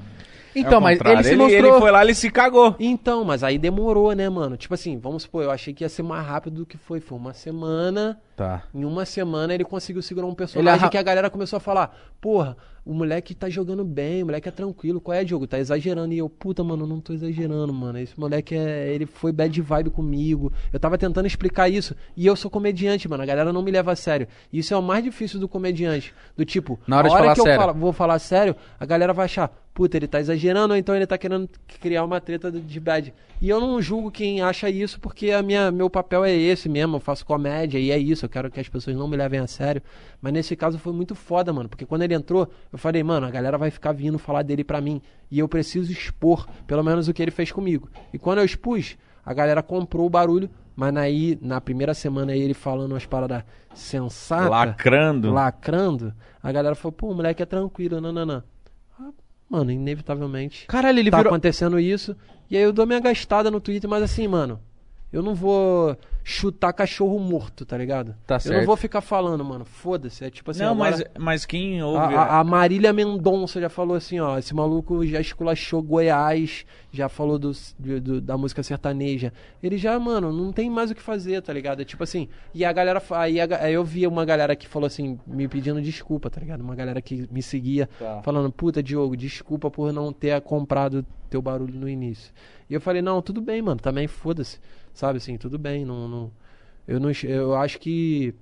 Então, 0.56 0.78
É 0.78 0.96
mas 0.96 1.00
ele 1.00 1.22
se 1.24 1.28
ele, 1.30 1.36
mostrou. 1.42 1.66
ele 1.72 1.80
foi 1.80 1.90
lá, 1.90 2.04
ele 2.04 2.14
se 2.14 2.30
cagou. 2.30 2.76
Então, 2.78 3.24
mas 3.24 3.42
aí 3.42 3.58
demorou, 3.58 4.12
né, 4.12 4.28
mano? 4.28 4.56
Tipo 4.56 4.74
assim, 4.74 4.96
vamos 4.98 5.24
supor, 5.24 5.42
eu 5.42 5.50
achei 5.50 5.74
que 5.74 5.82
ia 5.82 5.88
ser 5.88 6.04
mais 6.04 6.24
rápido 6.24 6.58
do 6.60 6.66
que 6.66 6.78
foi. 6.78 7.00
Foi 7.00 7.18
uma 7.18 7.34
semana. 7.34 8.20
Tá. 8.36 8.62
Em 8.72 8.84
uma 8.84 9.04
semana 9.04 9.52
ele 9.52 9.64
conseguiu 9.64 10.00
segurar 10.00 10.26
um 10.28 10.34
personagem 10.34 10.82
arra- 10.82 10.90
que 10.90 10.96
a 10.98 11.02
galera 11.02 11.28
começou 11.28 11.56
a 11.56 11.60
falar: 11.60 11.96
Porra, 12.20 12.56
o 12.84 12.92
moleque 12.92 13.34
tá 13.34 13.48
jogando 13.48 13.84
bem, 13.84 14.22
o 14.22 14.26
moleque 14.26 14.48
é 14.48 14.52
tranquilo. 14.52 15.00
Qual 15.00 15.16
é, 15.16 15.24
Diogo? 15.24 15.46
Tá 15.46 15.58
exagerando. 15.58 16.12
E 16.12 16.18
eu, 16.18 16.28
puta, 16.28 16.62
mano, 16.62 16.86
não 16.86 17.00
tô 17.00 17.12
exagerando, 17.12 17.72
mano. 17.72 17.98
Esse 17.98 18.18
moleque 18.18 18.54
é. 18.54 18.92
Ele 18.94 19.06
foi 19.06 19.32
bad 19.32 19.60
vibe 19.62 19.90
comigo. 19.90 20.52
Eu 20.72 20.78
tava 20.78 20.98
tentando 20.98 21.26
explicar 21.26 21.68
isso. 21.68 21.94
E 22.16 22.26
eu 22.26 22.36
sou 22.36 22.50
comediante, 22.50 23.08
mano. 23.08 23.22
A 23.22 23.26
galera 23.26 23.52
não 23.52 23.62
me 23.62 23.70
leva 23.70 23.92
a 23.92 23.96
sério. 23.96 24.28
Isso 24.52 24.74
é 24.74 24.76
o 24.76 24.82
mais 24.82 25.02
difícil 25.02 25.40
do 25.40 25.48
comediante. 25.48 26.12
Do 26.36 26.44
tipo, 26.44 26.78
Na 26.86 26.98
hora 26.98 27.30
a 27.30 27.34
que 27.34 27.40
eu 27.40 27.44
sério. 27.44 27.60
falo- 27.60 27.74
vou 27.78 27.92
falar 27.92 28.18
sério, 28.18 28.54
a 28.78 28.84
galera 28.84 29.12
vai 29.12 29.24
achar, 29.24 29.50
puta, 29.74 29.96
ele 29.96 30.06
tá 30.06 30.20
exagerando, 30.20 30.72
ou 30.72 30.78
então 30.78 30.94
ele 30.94 31.04
tá 31.06 31.18
querendo 31.18 31.48
criar 31.80 32.04
uma 32.04 32.20
treta 32.20 32.50
de- 32.50 32.80
bad. 32.80 33.12
E 33.42 33.48
eu 33.48 33.60
não 33.60 33.82
julgo 33.82 34.08
quem 34.10 34.40
acha 34.40 34.70
isso, 34.70 35.00
porque 35.00 35.32
a 35.32 35.42
minha, 35.42 35.70
meu 35.72 35.90
papel 35.90 36.24
é 36.24 36.32
esse 36.32 36.68
mesmo, 36.68 36.96
eu 36.96 37.00
faço 37.00 37.26
comédia 37.26 37.78
e 37.78 37.90
é 37.90 37.98
isso, 37.98 38.24
eu 38.24 38.28
quero 38.28 38.50
que 38.50 38.60
as 38.60 38.68
pessoas 38.68 38.96
não 38.96 39.08
me 39.08 39.16
levem 39.16 39.40
a 39.40 39.46
sério. 39.48 39.82
Mas 40.22 40.32
nesse 40.32 40.54
caso 40.54 40.78
foi 40.78 40.92
muito 40.92 41.14
foda, 41.16 41.52
mano, 41.52 41.68
porque 41.68 41.84
quando 41.84 42.02
ele 42.02 42.14
entrou, 42.14 42.48
eu 42.72 42.78
falei, 42.78 43.02
mano, 43.02 43.26
a 43.26 43.30
galera 43.30 43.58
vai 43.58 43.70
ficar 43.70 43.90
vindo 43.92 44.16
falar 44.18 44.42
dele 44.42 44.62
pra 44.62 44.80
mim, 44.80 45.02
e 45.30 45.40
eu 45.40 45.48
preciso 45.48 45.90
expor, 45.92 46.46
pelo 46.66 46.84
menos 46.84 47.08
o 47.08 47.12
que 47.12 47.20
ele 47.20 47.32
fez 47.32 47.50
comigo. 47.50 47.90
E 48.12 48.18
quando 48.18 48.38
eu 48.38 48.44
expus, 48.44 48.96
a 49.26 49.34
galera 49.34 49.62
comprou 49.62 50.06
o 50.06 50.10
barulho, 50.10 50.48
mas 50.76 50.94
aí, 50.96 51.36
na 51.42 51.60
primeira 51.60 51.94
semana 51.94 52.32
aí, 52.32 52.40
ele 52.40 52.54
falando 52.54 52.92
umas 52.92 53.06
paradas 53.06 53.42
sensatas 53.74 54.50
Lacrando. 54.50 55.32
lacrando, 55.32 56.14
a 56.42 56.52
galera 56.52 56.74
falou, 56.74 56.92
pô, 56.92 57.10
o 57.10 57.14
moleque 57.14 57.42
é 57.42 57.46
tranquilo, 57.46 58.00
nananã. 58.00 58.42
Ah, 58.46 58.53
Mano, 59.48 59.70
inevitavelmente 59.70 60.66
Caralho, 60.66 60.98
ele 60.98 61.10
tá 61.10 61.18
virou. 61.18 61.30
acontecendo 61.32 61.78
isso. 61.78 62.16
E 62.50 62.56
aí 62.56 62.62
eu 62.62 62.72
dou 62.72 62.86
minha 62.86 63.00
gastada 63.00 63.50
no 63.50 63.60
Twitter, 63.60 63.88
mas 63.88 64.02
assim, 64.02 64.26
mano, 64.26 64.60
eu 65.14 65.22
não 65.22 65.34
vou 65.34 65.96
chutar 66.26 66.72
cachorro 66.72 67.18
morto, 67.18 67.66
tá 67.66 67.76
ligado? 67.76 68.14
Tá 68.26 68.36
Eu 68.36 68.40
certo. 68.40 68.58
não 68.60 68.66
vou 68.66 68.76
ficar 68.76 69.00
falando, 69.02 69.44
mano, 69.44 69.64
foda-se. 69.64 70.24
É 70.24 70.30
tipo 70.30 70.50
assim, 70.50 70.62
Não, 70.62 70.72
agora- 70.72 70.90
mas, 70.90 71.04
mas 71.18 71.46
quem 71.46 71.82
ouve. 71.82 72.14
a- 72.14 72.38
a 72.40 72.44
Marília 72.44 72.92
Mendonça 72.94 73.60
já 73.60 73.68
falou 73.68 73.94
assim, 73.94 74.18
ó, 74.20 74.38
esse 74.38 74.54
maluco 74.54 75.04
já 75.06 75.20
esculachou 75.20 75.82
Goiás, 75.82 76.64
já 76.90 77.08
falou 77.10 77.38
do, 77.38 77.52
do- 77.78 78.20
da 78.22 78.38
música 78.38 78.62
sertaneja. 78.62 79.32
Ele 79.62 79.76
já, 79.76 79.98
mano, 80.00 80.32
não 80.32 80.50
tem 80.50 80.70
mais 80.70 80.90
o 80.90 80.94
que 80.94 81.02
fazer, 81.02 81.42
tá 81.42 81.52
ligado? 81.52 81.82
É 81.82 81.84
tipo 81.84 82.02
assim, 82.02 82.26
e 82.54 82.64
a 82.64 82.72
galera, 82.72 83.02
aí, 83.10 83.38
a 83.40 83.46
aí 83.60 83.74
eu 83.74 83.84
vi 83.84 84.06
uma 84.06 84.24
galera 84.24 84.56
que 84.56 84.66
falou 84.66 84.86
assim, 84.86 85.18
me 85.26 85.46
pedindo 85.46 85.80
desculpa, 85.82 86.30
tá 86.30 86.40
ligado? 86.40 86.62
Uma 86.62 86.74
galera 86.74 87.02
que 87.02 87.28
me 87.30 87.42
seguia, 87.42 87.86
Tá. 87.98 88.22
falando, 88.22 88.50
puta, 88.50 88.82
Diogo, 88.82 89.14
desculpa 89.16 89.70
por 89.70 89.92
não 89.92 90.10
ter 90.12 90.40
comprado 90.40 91.04
teu 91.28 91.42
barulho 91.42 91.74
no 91.78 91.88
início. 91.88 92.32
E 92.70 92.72
eu 92.74 92.80
falei, 92.80 93.02
não, 93.02 93.20
tudo 93.20 93.42
bem, 93.42 93.60
mano, 93.60 93.78
também 93.80 94.06
foda-se, 94.06 94.58
sabe 94.94 95.18
assim, 95.18 95.36
tudo 95.36 95.58
bem, 95.58 95.84
não, 95.84 96.08
não, 96.08 96.30
eu 96.88 96.98
não, 96.98 97.10
eu 97.24 97.54
acho 97.56 97.78
que 97.78 98.34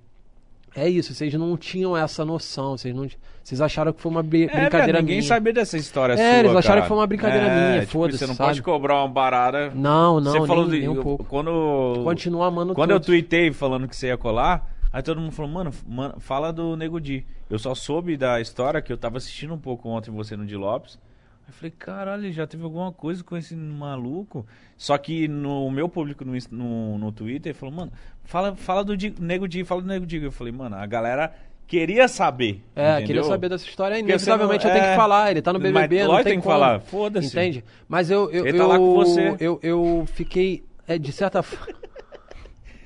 é 0.75 0.89
isso, 0.89 1.13
vocês 1.15 1.35
não 1.35 1.55
tinham 1.57 1.95
essa 1.97 2.25
noção, 2.25 2.77
vocês 2.79 2.95
não, 2.95 3.07
vocês 3.43 3.61
acharam 3.61 3.93
que 3.93 4.01
foi 4.01 4.11
uma 4.11 4.23
bri- 4.23 4.45
É, 4.45 4.61
brincadeira 4.63 5.01
ninguém 5.01 5.17
minha. 5.19 5.29
sabia 5.29 5.53
dessa 5.53 5.77
história 5.77 6.15
É, 6.15 6.17
sua, 6.17 6.25
eles 6.39 6.51
acharam 6.57 6.63
cara. 6.63 6.83
que 6.83 6.89
foi 6.89 6.97
uma 6.97 7.07
brincadeira 7.07 7.47
É, 7.47 7.69
minha, 7.71 7.81
tipo, 7.81 7.93
foda-se, 7.93 8.19
Você 8.19 8.27
não 8.27 8.35
sabe? 8.35 8.49
pode 8.51 8.63
cobrar 8.63 9.01
uma 9.01 9.09
barada. 9.09 9.71
Não, 9.75 10.19
não, 10.21 10.33
você 10.33 10.47
falou 10.47 10.63
nem, 10.67 10.75
de, 10.75 10.79
nem 10.81 10.89
um 10.89 10.95
eu- 10.97 11.03
pouco. 11.03 11.25
Quando, 11.25 12.01
Continua 12.05 12.47
amando 12.47 12.75
quando 12.75 12.91
eu 12.93 13.01
tuitei 13.01 13.53
falando 13.53 13.87
que 13.87 13.95
você 13.95 14.07
ia 14.07 14.17
colar, 14.17 14.75
aí 14.91 15.03
todo 15.03 15.21
mundo 15.21 15.33
falou, 15.33 15.51
mano, 15.51 15.71
mano, 15.87 16.15
fala 16.21 16.51
do 16.53 16.75
Nego 16.77 16.99
Di. 17.01 17.27
Eu 17.51 17.59
só 17.59 17.75
soube 17.75 18.17
da 18.17 18.41
história 18.41 18.81
que 18.81 18.91
eu 18.91 18.97
tava 18.97 19.19
assistindo 19.19 19.53
um 19.53 19.59
pouco 19.59 19.91
ontem 19.91 20.11
você 20.11 20.37
no 20.37 20.47
Di 20.47 20.57
Lopes. 20.57 20.99
Eu 21.47 21.53
falei, 21.55 21.71
caralho, 21.79 22.33
já 22.33 22.47
teve 22.47 22.63
alguma 22.65 22.93
coisa 22.93 23.23
com 23.23 23.37
esse 23.37 23.55
maluco? 23.55 24.47
Só 24.77 24.97
que 24.97 25.29
no 25.29 25.71
meu 25.71 25.89
público 25.89 26.25
no, 26.25 26.33
no, 26.51 26.99
no 26.99 27.13
Twitter 27.13 27.55
falou, 27.55 27.75
mano, 27.75 27.93
fala, 28.25 28.55
fala 28.57 28.83
do 28.85 28.97
Di- 28.97 29.15
Nego 29.21 29.47
Di, 29.47 29.65
fala 29.65 29.83
do 29.83 29.89
Nego 29.89 30.07
Di. 30.07 30.23
Eu 30.23 30.33
falei, 30.33 30.53
mano, 30.53 30.77
a 30.77 30.87
galera 30.87 31.33
queria 31.67 32.09
saber. 32.09 32.63
É, 32.75 32.93
entendeu? 32.93 33.07
queria 33.07 33.25
saber 33.25 33.49
dessa 33.49 33.67
história. 33.67 33.97
Você 33.97 34.03
não- 34.03 34.09
Inevitavelmente 34.09 34.65
eu 34.67 34.73
tenho 34.73 34.85
é, 34.85 34.91
que 34.91 34.97
falar. 34.97 35.31
Ele 35.31 35.43
tá 35.43 35.53
no 35.53 35.61
mas 35.61 35.73
BBB, 35.73 36.01
não 36.03 36.07
lógico 36.09 36.25
tem 36.25 36.33
tem 36.33 36.41
que 36.41 36.45
como. 36.47 36.55
falar, 36.59 36.81
foda-se. 36.81 37.27
Entende? 37.29 37.65
Mas 37.89 38.11
eu... 38.11 38.31
eu 38.31 38.47
Ele 38.47 38.57
tá 38.59 38.65
eu, 38.65 38.69
lá 38.69 38.79
com 38.79 38.95
você. 38.95 39.37
Eu, 39.41 39.61
eu 39.63 40.05
fiquei... 40.13 40.65
É, 40.89 40.99
de 40.99 41.13
certa 41.13 41.43
forma... 41.45 41.75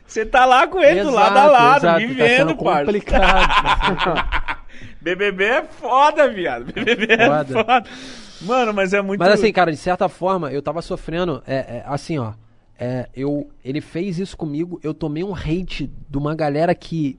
Você 0.06 0.24
tá 0.24 0.44
lá 0.44 0.66
com 0.68 0.80
ele, 0.80 1.02
do 1.02 1.10
lado 1.10 1.36
a 1.36 1.40
Exato, 1.40 1.52
lado, 1.52 1.76
exato, 1.78 1.86
tá 1.86 1.98
vivendo, 1.98 2.36
sendo 2.50 2.56
parça. 2.64 2.84
complicado. 2.86 4.04
tá 4.04 4.58
BBB 5.00 5.44
é 5.44 5.62
foda, 5.64 6.28
viado. 6.28 6.64
BBB 6.72 7.06
é 7.12 7.26
Foda. 7.26 7.64
foda. 7.64 7.84
Mano, 8.42 8.72
mas 8.74 8.92
é 8.92 9.00
muito... 9.00 9.18
Mas 9.20 9.32
assim, 9.32 9.52
cara, 9.52 9.70
de 9.70 9.76
certa 9.78 10.08
forma, 10.08 10.50
eu 10.52 10.60
tava 10.62 10.82
sofrendo. 10.82 11.42
É, 11.46 11.54
é, 11.56 11.84
assim, 11.86 12.18
ó. 12.18 12.32
é, 12.78 13.08
eu, 13.14 13.48
ele 13.64 13.80
fez 13.80 14.18
isso 14.18 14.36
comigo, 14.36 14.78
eu 14.82 14.92
tomei 14.92 15.24
um 15.24 15.34
hate 15.34 15.90
de 16.08 16.18
uma 16.18 16.34
galera 16.34 16.74
que 16.74 17.18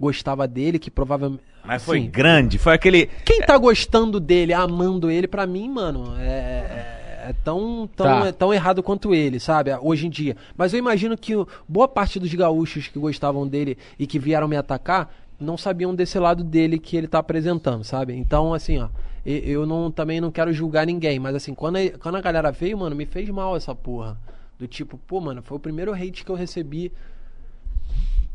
gostava 0.00 0.46
dele, 0.48 0.78
que 0.78 0.90
provavelmente. 0.90 1.42
Mas 1.64 1.82
foi 1.84 1.98
assim, 1.98 2.10
grande, 2.10 2.58
foi 2.58 2.74
aquele... 2.74 3.06
Quem 3.24 3.40
tá 3.40 3.56
gostando 3.56 4.20
dele, 4.20 4.52
amando 4.52 5.10
ele, 5.10 5.26
pra 5.26 5.46
mim, 5.46 5.68
mano, 5.68 6.14
é, 6.18 6.26
é- 6.26 7.00
é 7.30 7.32
tão, 7.42 7.88
tão, 7.96 8.04
Tá. 8.06 8.26
é 8.28 8.32
tão 8.32 8.52
errado 8.52 8.82
quanto 8.82 9.14
ele, 9.14 9.40
sabe? 9.40 9.70
Hoje 9.80 10.06
em 10.06 10.10
dia. 10.10 10.36
Mas 10.58 10.74
eu 10.74 10.78
imagino 10.78 11.16
que 11.16 11.32
boa 11.66 11.88
parte 11.88 12.18
dos 12.20 12.32
gaúchos 12.34 12.88
que 12.88 12.98
gostavam 12.98 13.48
dele 13.48 13.78
e 13.98 14.06
que 14.06 14.18
vieram 14.18 14.46
me 14.46 14.56
atacar 14.58 15.10
não 15.40 15.56
sabiam 15.56 15.94
desse 15.94 16.18
lado 16.18 16.44
dele 16.44 16.78
que 16.78 16.98
ele 16.98 17.08
tá 17.08 17.18
apresentando, 17.20 17.82
sabe? 17.82 18.14
Então, 18.14 18.52
assim, 18.52 18.78
ó. 18.78 18.88
Eu 19.24 19.64
não, 19.64 19.90
também 19.90 20.20
não 20.20 20.30
quero 20.30 20.52
julgar 20.52 20.86
ninguém, 20.86 21.18
mas 21.18 21.34
assim, 21.34 21.54
quando 21.54 21.76
a, 21.76 21.98
quando 21.98 22.16
a 22.16 22.20
galera 22.20 22.52
veio, 22.52 22.76
mano, 22.76 22.94
me 22.94 23.06
fez 23.06 23.28
mal 23.30 23.56
essa 23.56 23.74
porra. 23.74 24.18
Do 24.58 24.68
tipo, 24.68 24.98
pô, 24.98 25.20
mano, 25.20 25.42
foi 25.42 25.56
o 25.56 25.60
primeiro 25.60 25.92
hate 25.92 26.24
que 26.24 26.30
eu 26.30 26.36
recebi. 26.36 26.92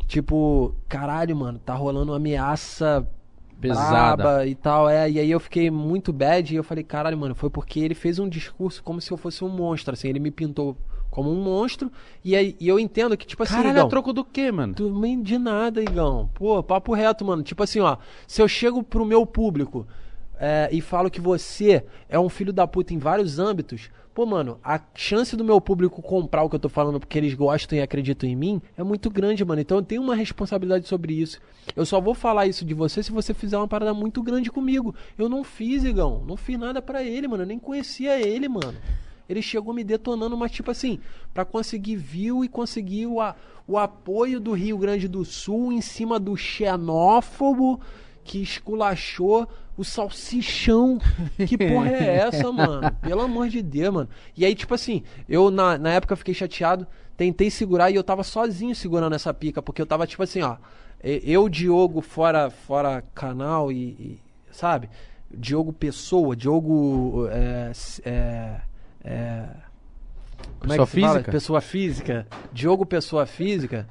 Tipo, 0.08 0.74
caralho, 0.88 1.36
mano, 1.36 1.60
tá 1.60 1.76
rolando 1.76 2.12
uma 2.12 2.18
ameaça 2.18 3.08
Pesada. 3.62 4.48
e 4.48 4.56
tal, 4.56 4.90
é. 4.90 5.10
E 5.10 5.20
aí 5.20 5.30
eu 5.30 5.40
fiquei 5.40 5.70
muito 5.70 6.12
bad 6.12 6.52
e 6.52 6.58
eu 6.58 6.64
falei, 6.64 6.84
caralho, 6.84 7.18
mano, 7.18 7.36
foi 7.36 7.50
porque 7.50 7.80
ele 7.80 7.94
fez 7.94 8.18
um 8.18 8.28
discurso 8.28 8.82
como 8.82 9.00
se 9.00 9.12
eu 9.12 9.18
fosse 9.18 9.44
um 9.44 9.50
monstro, 9.50 9.94
assim, 9.94 10.08
ele 10.08 10.20
me 10.20 10.32
pintou 10.32 10.76
como 11.12 11.32
um 11.32 11.42
monstro 11.42 11.92
e 12.24 12.36
aí 12.36 12.56
e 12.60 12.68
eu 12.68 12.80
entendo 12.80 13.18
que, 13.18 13.26
tipo 13.26 13.42
assim, 13.44 13.56
Caralho, 13.56 13.72
Igão, 13.72 13.88
é 13.88 13.90
troco 13.90 14.14
do 14.14 14.24
quê, 14.24 14.52
mano? 14.52 14.74
também 14.74 15.22
de 15.22 15.38
nada, 15.38 15.82
Igão. 15.82 16.30
Pô, 16.34 16.62
papo 16.64 16.94
reto, 16.94 17.26
mano. 17.26 17.44
Tipo 17.44 17.64
assim, 17.64 17.80
ó, 17.80 17.98
se 18.28 18.42
eu 18.42 18.48
chego 18.48 18.82
pro 18.82 19.06
meu 19.06 19.26
público 19.26 19.86
é, 20.40 20.70
e 20.72 20.80
falo 20.82 21.12
que 21.12 21.20
você 21.20 21.84
é 22.08 22.18
um 22.20 22.30
filho 22.30 22.54
da 22.54 22.66
puta 22.66 22.94
em 22.94 22.98
vários 22.98 23.38
âmbitos, 23.40 23.90
pô, 24.14 24.26
mano, 24.26 24.58
a 24.64 24.80
chance 24.96 25.36
do 25.36 25.44
meu 25.44 25.60
público 25.60 26.02
comprar 26.02 26.44
o 26.44 26.50
que 26.50 26.56
eu 26.56 26.60
tô 26.60 26.70
falando 26.70 27.00
porque 27.00 27.18
eles 27.18 27.34
gostam 27.34 27.78
e 27.78 27.82
acreditam 27.82 28.28
em 28.30 28.36
mim 28.36 28.62
é 28.78 28.84
muito 28.84 29.10
grande, 29.10 29.44
mano. 29.46 29.62
Então 29.62 29.78
eu 29.78 29.84
tenho 29.84 30.02
uma 30.02 30.16
responsabilidade 30.16 30.88
sobre 30.88 31.14
isso. 31.14 31.40
Eu 31.76 31.86
só 31.86 32.00
vou 32.02 32.14
falar 32.14 32.48
isso 32.48 32.64
de 32.66 32.74
você 32.74 33.04
se 33.04 33.12
você 33.12 33.34
fizer 33.34 33.58
uma 33.58 33.68
parada 33.68 33.94
muito 33.94 34.24
grande 34.24 34.50
comigo. 34.50 34.96
Eu 35.18 35.28
não 35.30 35.44
fiz, 35.44 35.84
Igão. 35.84 36.24
Não 36.26 36.36
fiz 36.38 36.58
nada 36.58 36.82
pra 36.82 37.04
ele, 37.04 37.28
mano. 37.28 37.44
Eu 37.44 37.48
nem 37.48 37.60
conhecia 37.60 38.20
ele, 38.20 38.48
mano. 38.48 38.76
Ele 39.28 39.42
chegou 39.44 39.74
me 39.74 39.84
detonando, 39.84 40.36
mas 40.36 40.52
tipo 40.52 40.72
assim, 40.72 41.00
pra 41.34 41.46
conseguir 41.46 41.96
view 41.98 42.44
e 42.44 42.48
conseguir 42.50 43.06
o, 43.06 43.22
a- 43.22 43.36
o 43.68 43.78
apoio 43.78 44.40
do 44.40 44.54
Rio 44.54 44.78
Grande 44.78 45.08
do 45.08 45.24
Sul 45.24 45.72
em 45.72 45.82
cima 45.82 46.20
do 46.20 46.36
xenófobo 46.36 47.80
que 48.24 48.42
esculachou 48.42 49.48
o 49.80 49.84
salsichão. 49.86 51.00
Que 51.48 51.58
porra 51.58 51.90
é 51.90 52.18
essa, 52.28 52.52
mano? 52.52 52.92
Pelo 53.02 53.22
amor 53.22 53.48
de 53.48 53.62
Deus, 53.62 53.94
mano. 53.94 54.10
E 54.36 54.46
aí, 54.46 54.54
tipo 54.54 54.74
assim, 54.74 55.04
eu 55.28 55.50
na, 55.50 55.78
na 55.78 55.92
época 55.92 56.18
fiquei 56.18 56.34
chateado, 56.34 56.86
tentei 57.16 57.50
segurar 57.50 57.90
e 57.90 57.96
eu 57.96 58.04
tava 58.04 58.22
sozinho 58.22 58.76
segurando 58.76 59.16
essa 59.16 59.34
pica, 59.34 59.62
porque 59.62 59.82
eu 59.82 59.86
tava 59.86 60.06
tipo 60.06 60.22
assim, 60.22 60.42
ó. 60.42 60.58
Eu, 61.02 61.48
Diogo, 61.48 62.02
fora, 62.02 62.50
fora 62.50 63.02
canal 63.16 63.72
e, 63.72 63.92
e, 63.98 64.20
sabe? 64.52 64.90
Diogo 65.32 65.72
Pessoa, 65.72 66.36
Diogo. 66.36 67.30
É, 67.32 67.72
é, 68.04 68.62
é, 69.06 69.46
como 70.60 70.74
é 70.74 70.78
Pessoa 70.78 70.86
que 70.86 70.92
se 70.92 71.02
fala? 71.02 71.14
física? 71.14 71.32
Pessoa 71.32 71.62
física. 71.62 72.28
Diogo 72.52 72.86
Pessoa 72.86 73.26
Física. 73.26 73.88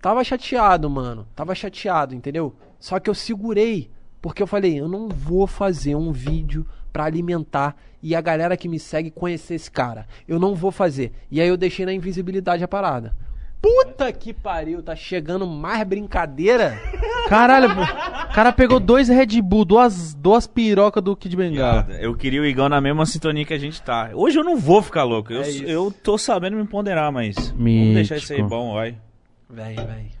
Tava 0.00 0.24
chateado, 0.24 0.88
mano. 0.88 1.26
Tava 1.36 1.54
chateado, 1.54 2.14
entendeu? 2.14 2.54
Só 2.80 2.98
que 2.98 3.10
eu 3.10 3.14
segurei. 3.14 3.90
Porque 4.24 4.42
eu 4.42 4.46
falei, 4.46 4.80
eu 4.80 4.88
não 4.88 5.06
vou 5.06 5.46
fazer 5.46 5.94
um 5.94 6.10
vídeo 6.10 6.66
pra 6.90 7.04
alimentar 7.04 7.76
e 8.02 8.16
a 8.16 8.22
galera 8.22 8.56
que 8.56 8.70
me 8.70 8.78
segue 8.78 9.10
conhecer 9.10 9.56
esse 9.56 9.70
cara. 9.70 10.06
Eu 10.26 10.40
não 10.40 10.54
vou 10.54 10.70
fazer. 10.72 11.12
E 11.30 11.42
aí 11.42 11.46
eu 11.46 11.58
deixei 11.58 11.84
na 11.84 11.92
invisibilidade 11.92 12.64
a 12.64 12.66
parada. 12.66 13.14
Puta 13.60 14.10
que 14.14 14.32
pariu, 14.32 14.82
tá 14.82 14.96
chegando 14.96 15.46
mais 15.46 15.86
brincadeira. 15.86 16.80
Caralho, 17.28 17.68
o 17.70 18.32
cara 18.34 18.50
pegou 18.50 18.80
dois 18.80 19.10
Red 19.10 19.42
Bull, 19.42 19.66
duas, 19.66 20.14
duas 20.14 20.46
pirocas 20.46 21.02
do 21.02 21.14
Kid 21.14 21.36
Bengala. 21.36 21.86
Eu 22.00 22.14
queria 22.16 22.40
o 22.40 22.46
Igão 22.46 22.70
na 22.70 22.80
mesma 22.80 23.04
sintonia 23.04 23.44
que 23.44 23.52
a 23.52 23.58
gente 23.58 23.82
tá. 23.82 24.08
Hoje 24.14 24.38
eu 24.38 24.44
não 24.44 24.56
vou 24.56 24.80
ficar 24.80 25.02
louco. 25.02 25.34
Eu, 25.34 25.42
É 25.42 25.50
eu 25.66 25.92
tô 26.02 26.16
sabendo 26.16 26.56
me 26.56 26.66
ponderar, 26.66 27.12
mas. 27.12 27.34
Vamos 27.36 27.60
Mítico. 27.62 27.94
deixar 27.94 28.16
isso 28.16 28.32
aí 28.32 28.42
bom, 28.42 28.72
vai. 28.72 28.96
Vem, 29.50 29.76
vem. 29.76 30.13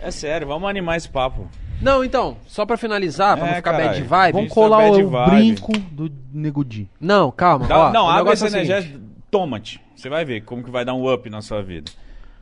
É 0.00 0.10
sério, 0.10 0.46
vamos 0.46 0.68
animar 0.68 0.96
esse 0.96 1.08
papo. 1.08 1.48
Não, 1.80 2.04
então, 2.04 2.36
só 2.46 2.64
pra 2.64 2.76
finalizar, 2.76 3.36
pra 3.36 3.46
É, 3.46 3.50
não 3.50 3.56
ficar 3.56 3.72
caralho. 3.72 3.88
bad 3.90 4.02
vibe. 4.02 4.32
Vamos 4.34 4.52
colar 4.52 4.90
bad 4.90 5.02
o 5.02 5.08
vibe. 5.10 5.30
brinco 5.30 5.72
do 5.90 6.12
Negudi. 6.32 6.88
Não, 7.00 7.30
calma. 7.30 7.66
Dá- 7.66 7.78
ó, 7.88 7.92
não, 7.92 8.04
o 8.06 8.08
água 8.08 8.24
negócio 8.24 8.46
esse 8.46 8.56
é 8.56 8.60
o 8.60 8.62
seguinte. 8.64 8.70
energético, 8.72 9.04
toma-te. 9.30 9.80
Você 9.96 10.08
vai 10.08 10.24
ver 10.24 10.42
como 10.42 10.62
que 10.62 10.70
vai 10.70 10.84
dar 10.84 10.94
um 10.94 11.12
up 11.12 11.28
na 11.30 11.40
sua 11.42 11.62
vida. 11.62 11.90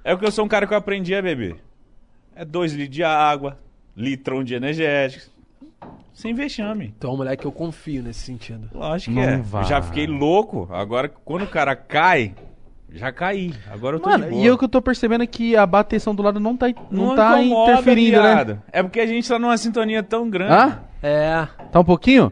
É 0.05 0.13
porque 0.13 0.27
eu 0.27 0.33
sou 0.33 0.45
um 0.45 0.49
cara 0.49 0.67
que 0.67 0.75
eu 0.75 0.79
aprendi 0.79 1.15
a 1.15 1.23
beber. 1.23 1.57
É 2.35 2.45
dois 2.45 2.73
litros 2.73 2.95
de 2.97 3.05
água, 3.05 3.59
litrão 3.97 4.43
de 4.43 4.55
energético. 4.55 5.31
Sem 6.13 6.35
vexame. 6.35 6.95
Tu 7.01 7.07
é 7.07 7.11
um 7.11 7.17
moleque 7.17 7.43
que 7.43 7.47
eu 7.47 7.53
confio 7.53 8.03
nesse 8.03 8.21
sentido. 8.21 8.69
Lógico 8.75 9.15
que 9.15 9.21
Não 9.21 9.29
é. 9.29 9.37
vai. 9.39 9.65
Já 9.65 9.81
fiquei 9.81 10.07
louco. 10.07 10.69
Agora, 10.71 11.09
quando 11.09 11.43
o 11.45 11.47
cara 11.49 11.75
cai, 11.75 12.35
já 12.95 13.11
caí. 13.13 13.55
Agora 13.73 13.97
eu 13.97 14.01
tô 14.01 14.11
de 14.11 14.19
Mano, 14.19 14.31
boa. 14.31 14.43
e 14.43 14.47
eu 14.47 14.57
que 14.59 14.65
eu 14.65 14.69
tô 14.69 14.81
percebendo 14.83 15.25
é 15.25 15.27
que 15.27 15.57
a 15.57 15.65
bateção 15.67 16.15
do 16.15 16.23
lado 16.23 16.39
não 16.41 16.57
tá, 16.57 16.67
não 16.91 17.15
tá 17.15 17.41
incomoda, 17.43 17.73
interferindo, 17.73 18.23
né? 18.23 18.35
viado. 18.35 18.63
É 18.73 18.83
porque 18.83 19.01
a 19.01 19.07
gente 19.07 19.29
tá 19.29 19.39
numa 19.39 19.57
sintonia 19.57 20.03
tão 20.03 20.29
grande. 20.29 20.53
Hã? 20.53 20.79
É. 21.03 21.47
Tá 21.71 21.81
um 21.81 21.85
pouquinho? 21.85 22.31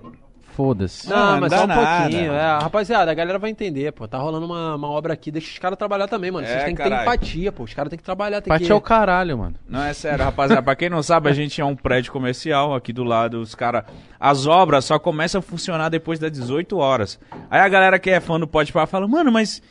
Foda-se. 0.53 1.09
Não, 1.09 1.17
Ah, 1.17 1.33
não 1.33 1.41
mas 1.41 1.51
dá 1.53 1.59
só 1.59 1.65
um 1.65 1.67
nada. 1.69 2.01
pouquinho. 2.03 2.33
É, 2.33 2.59
rapaziada, 2.61 3.11
a 3.11 3.15
galera 3.15 3.39
vai 3.39 3.51
entender, 3.51 3.93
pô. 3.93 4.07
Tá 4.07 4.19
rolando 4.19 4.45
uma, 4.45 4.75
uma 4.75 4.91
obra 4.91 5.15
aqui, 5.15 5.31
deixa 5.31 5.49
os 5.51 5.59
caras 5.59 5.79
trabalhar 5.79 6.07
também, 6.09 6.31
mano. 6.31 6.47
Vocês 6.47 6.59
É, 6.61 6.65
têm 6.65 6.75
que 6.75 6.83
caralho. 6.83 6.97
ter 7.09 7.17
empatia, 7.17 7.53
pô. 7.53 7.63
Os 7.63 7.73
caras 7.73 7.89
têm 7.89 7.97
que 7.97 8.05
trabalhar, 8.05 8.43
tem 8.43 8.51
Pati 8.53 8.65
que... 8.67 8.73
é 8.73 8.75
o 8.75 8.81
caralho, 8.81 9.39
mano. 9.39 9.55
Não, 9.67 9.83
é 9.83 9.93
sério, 9.95 10.25
rapaziada. 10.25 10.63
pra 10.63 10.77
quem 10.77 10.91
não 10.91 11.03
sabe, 11.03 11.31
a 11.31 11.33
gente 11.33 11.61
é 11.61 11.65
um 11.65 11.77
prédio 11.77 12.13
comercial 12.13 12.75
aqui 12.75 12.93
do 12.93 13.05
lado. 13.05 13.41
Os 13.41 13.55
cara, 13.55 13.87
As 14.19 14.47
obras 14.47 14.85
só 14.85 14.99
começam 14.99 15.39
a 15.39 15.43
funcionar 15.43 15.89
depois 15.89 16.19
das 16.19 16.31
18 16.33 16.77
horas. 16.77 17.19
Aí 17.49 17.61
a 17.61 17.69
galera 17.69 17.99
que 17.99 18.11
é 18.11 18.21
fã 18.21 18.39
do 18.39 18.47
Pode 18.47 18.73
Pá 18.73 18.87
fala, 18.87 19.07
mano, 19.09 19.31
mas. 19.33 19.63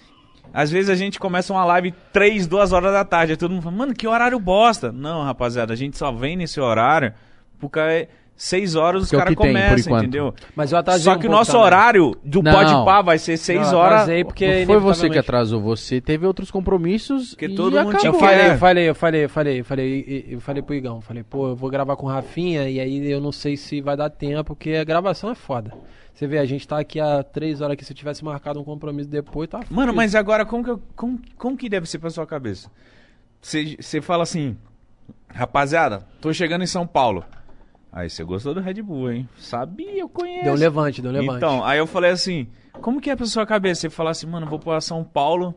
Às 0.53 0.71
vezes 0.71 0.89
a 0.89 0.95
gente 0.95 1.19
começa 1.19 1.53
uma 1.53 1.63
live 1.65 1.93
3, 2.11 2.47
2 2.47 2.73
horas 2.73 2.91
da 2.93 3.03
tarde. 3.05 3.33
Aí 3.33 3.37
todo 3.37 3.51
mundo 3.51 3.63
fala, 3.63 3.75
mano, 3.75 3.93
que 3.93 4.07
horário 4.07 4.39
bosta. 4.39 4.91
Não, 4.91 5.23
rapaziada, 5.23 5.73
a 5.73 5.75
gente 5.75 5.97
só 5.97 6.11
vem 6.11 6.35
nesse 6.35 6.59
horário 6.59 7.13
porque 7.59 8.07
6 8.35 8.75
horas 8.75 9.03
os 9.03 9.13
é 9.13 9.17
caras 9.17 9.35
por 9.35 9.45
começam, 9.45 9.97
entendeu? 9.97 10.33
Mas 10.55 10.71
eu 10.71 10.77
atrasei 10.77 11.03
Só 11.03 11.15
um 11.15 11.19
que 11.19 11.27
o 11.27 11.29
nosso 11.29 11.51
também. 11.51 11.65
horário 11.65 12.15
do 12.23 12.41
Não. 12.41 12.53
Pode 12.53 12.71
Pá 12.85 13.01
vai 13.01 13.17
ser 13.17 13.35
6 13.35 13.59
Não, 13.67 13.71
eu 13.73 13.77
horas. 13.79 14.09
porque 14.23 14.59
não 14.59 14.65
foi 14.65 14.79
você 14.79 15.09
que 15.09 15.17
atrasou, 15.19 15.61
você 15.61 15.99
teve 15.99 16.25
outros 16.25 16.49
compromissos 16.49 17.31
Porque 17.31 17.47
e 17.47 17.55
todo 17.55 17.71
mundo 17.73 17.89
acabou. 17.89 17.99
tinha 17.99 18.09
Eu 18.09 18.13
que- 18.13 18.19
falei, 18.19 18.39
É. 18.45 18.51
eu 18.51 18.57
falei, 18.57 18.89
eu 18.89 18.95
falei, 18.95 19.23
eu 19.25 19.29
falei, 19.29 19.59
eu 19.59 19.65
falei, 19.65 20.25
eu- 20.29 20.33
eu 20.35 20.39
falei 20.39 20.61
pro 20.63 20.73
Igão, 20.73 21.01
falei, 21.01 21.21
pô, 21.21 21.49
eu 21.49 21.55
vou 21.55 21.69
gravar 21.69 21.97
com 21.97 22.05
o 22.05 22.09
Rafinha 22.09 22.69
e 22.69 22.79
aí 22.79 23.11
eu 23.11 23.19
não 23.19 23.33
sei 23.33 23.57
se 23.57 23.81
vai 23.81 23.97
dar 23.97 24.09
tempo, 24.09 24.43
porque 24.55 24.71
a 24.75 24.85
gravação 24.85 25.29
é 25.29 25.35
foda. 25.35 25.73
Você 26.13 26.27
vê, 26.27 26.37
a 26.39 26.45
gente 26.45 26.67
tá 26.67 26.79
aqui 26.79 26.99
há 26.99 27.23
três 27.23 27.61
horas 27.61 27.77
que 27.77 27.85
se 27.85 27.93
eu 27.93 27.95
tivesse 27.97 28.23
marcado 28.25 28.59
um 28.59 28.63
compromisso 28.63 29.09
depois, 29.09 29.47
tá 29.49 29.61
Mano, 29.69 29.93
mas 29.93 30.15
agora 30.15 30.45
como 30.45 30.63
que, 30.63 30.69
eu- 30.69 30.81
como, 30.95 31.19
como 31.37 31.55
que 31.57 31.69
deve 31.69 31.87
ser 31.89 31.99
pra 31.99 32.09
sua 32.09 32.27
cabeça? 32.27 32.69
Você 33.41 33.77
você 33.79 34.01
fala 34.01 34.23
assim, 34.23 34.57
rapaziada, 35.29 36.05
tô 36.21 36.33
chegando 36.33 36.63
em 36.63 36.67
São 36.67 36.85
Paulo. 36.85 37.23
Aí 37.91 38.09
você 38.09 38.23
gostou 38.23 38.53
do 38.53 38.59
Red 38.59 38.81
Bull, 38.81 39.11
hein? 39.11 39.29
Sabia, 39.37 39.97
eu 39.97 40.09
conheço. 40.09 40.43
Deu 40.43 40.53
um 40.53 40.57
levante, 40.57 41.01
deu 41.01 41.09
um 41.11 41.13
levante. 41.13 41.37
Então, 41.37 41.63
aí 41.65 41.79
eu 41.79 41.87
falei 41.87 42.11
assim, 42.11 42.47
como 42.73 43.01
que 43.01 43.09
é 43.09 43.15
pra 43.15 43.25
sua 43.25 43.45
cabeça? 43.45 43.81
Você 43.81 43.89
falar 43.89 44.11
assim, 44.11 44.27
mano, 44.27 44.45
vou 44.45 44.59
pra 44.59 44.79
São 44.81 45.03
Paulo 45.03 45.55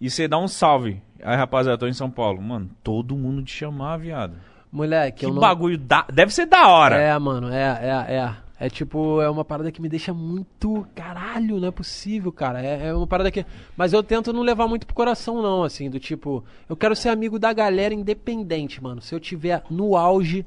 e 0.00 0.08
você 0.08 0.26
dá 0.26 0.38
um 0.38 0.48
salve. 0.48 1.02
Aí, 1.22 1.36
rapaziada, 1.36 1.76
tô 1.76 1.86
em 1.86 1.92
São 1.92 2.10
Paulo. 2.10 2.40
Mano, 2.40 2.70
todo 2.82 3.14
mundo 3.14 3.42
te 3.42 3.52
chamar, 3.52 3.98
viado. 3.98 4.36
Moleque, 4.72 5.18
Que 5.20 5.26
eu 5.26 5.34
não... 5.34 5.40
bagulho 5.40 5.76
da... 5.76 6.06
Deve 6.10 6.32
ser 6.32 6.46
da 6.46 6.68
hora. 6.68 6.96
É, 6.96 7.18
mano, 7.18 7.52
é, 7.52 8.06
é, 8.08 8.14
é. 8.14 8.34
É 8.62 8.68
tipo, 8.68 9.22
é 9.22 9.30
uma 9.30 9.42
parada 9.42 9.72
que 9.72 9.80
me 9.80 9.88
deixa 9.88 10.12
muito. 10.12 10.86
Caralho, 10.94 11.58
não 11.58 11.68
é 11.68 11.70
possível, 11.70 12.30
cara. 12.30 12.62
É, 12.62 12.88
é 12.88 12.94
uma 12.94 13.06
parada 13.06 13.30
que. 13.30 13.46
Mas 13.74 13.94
eu 13.94 14.02
tento 14.02 14.34
não 14.34 14.42
levar 14.42 14.68
muito 14.68 14.86
pro 14.86 14.94
coração, 14.94 15.40
não, 15.40 15.62
assim, 15.62 15.88
do 15.88 15.98
tipo. 15.98 16.44
Eu 16.68 16.76
quero 16.76 16.94
ser 16.94 17.08
amigo 17.08 17.38
da 17.38 17.54
galera 17.54 17.94
independente, 17.94 18.82
mano. 18.82 19.00
Se 19.00 19.14
eu 19.14 19.18
tiver 19.18 19.62
no 19.70 19.96
auge, 19.96 20.44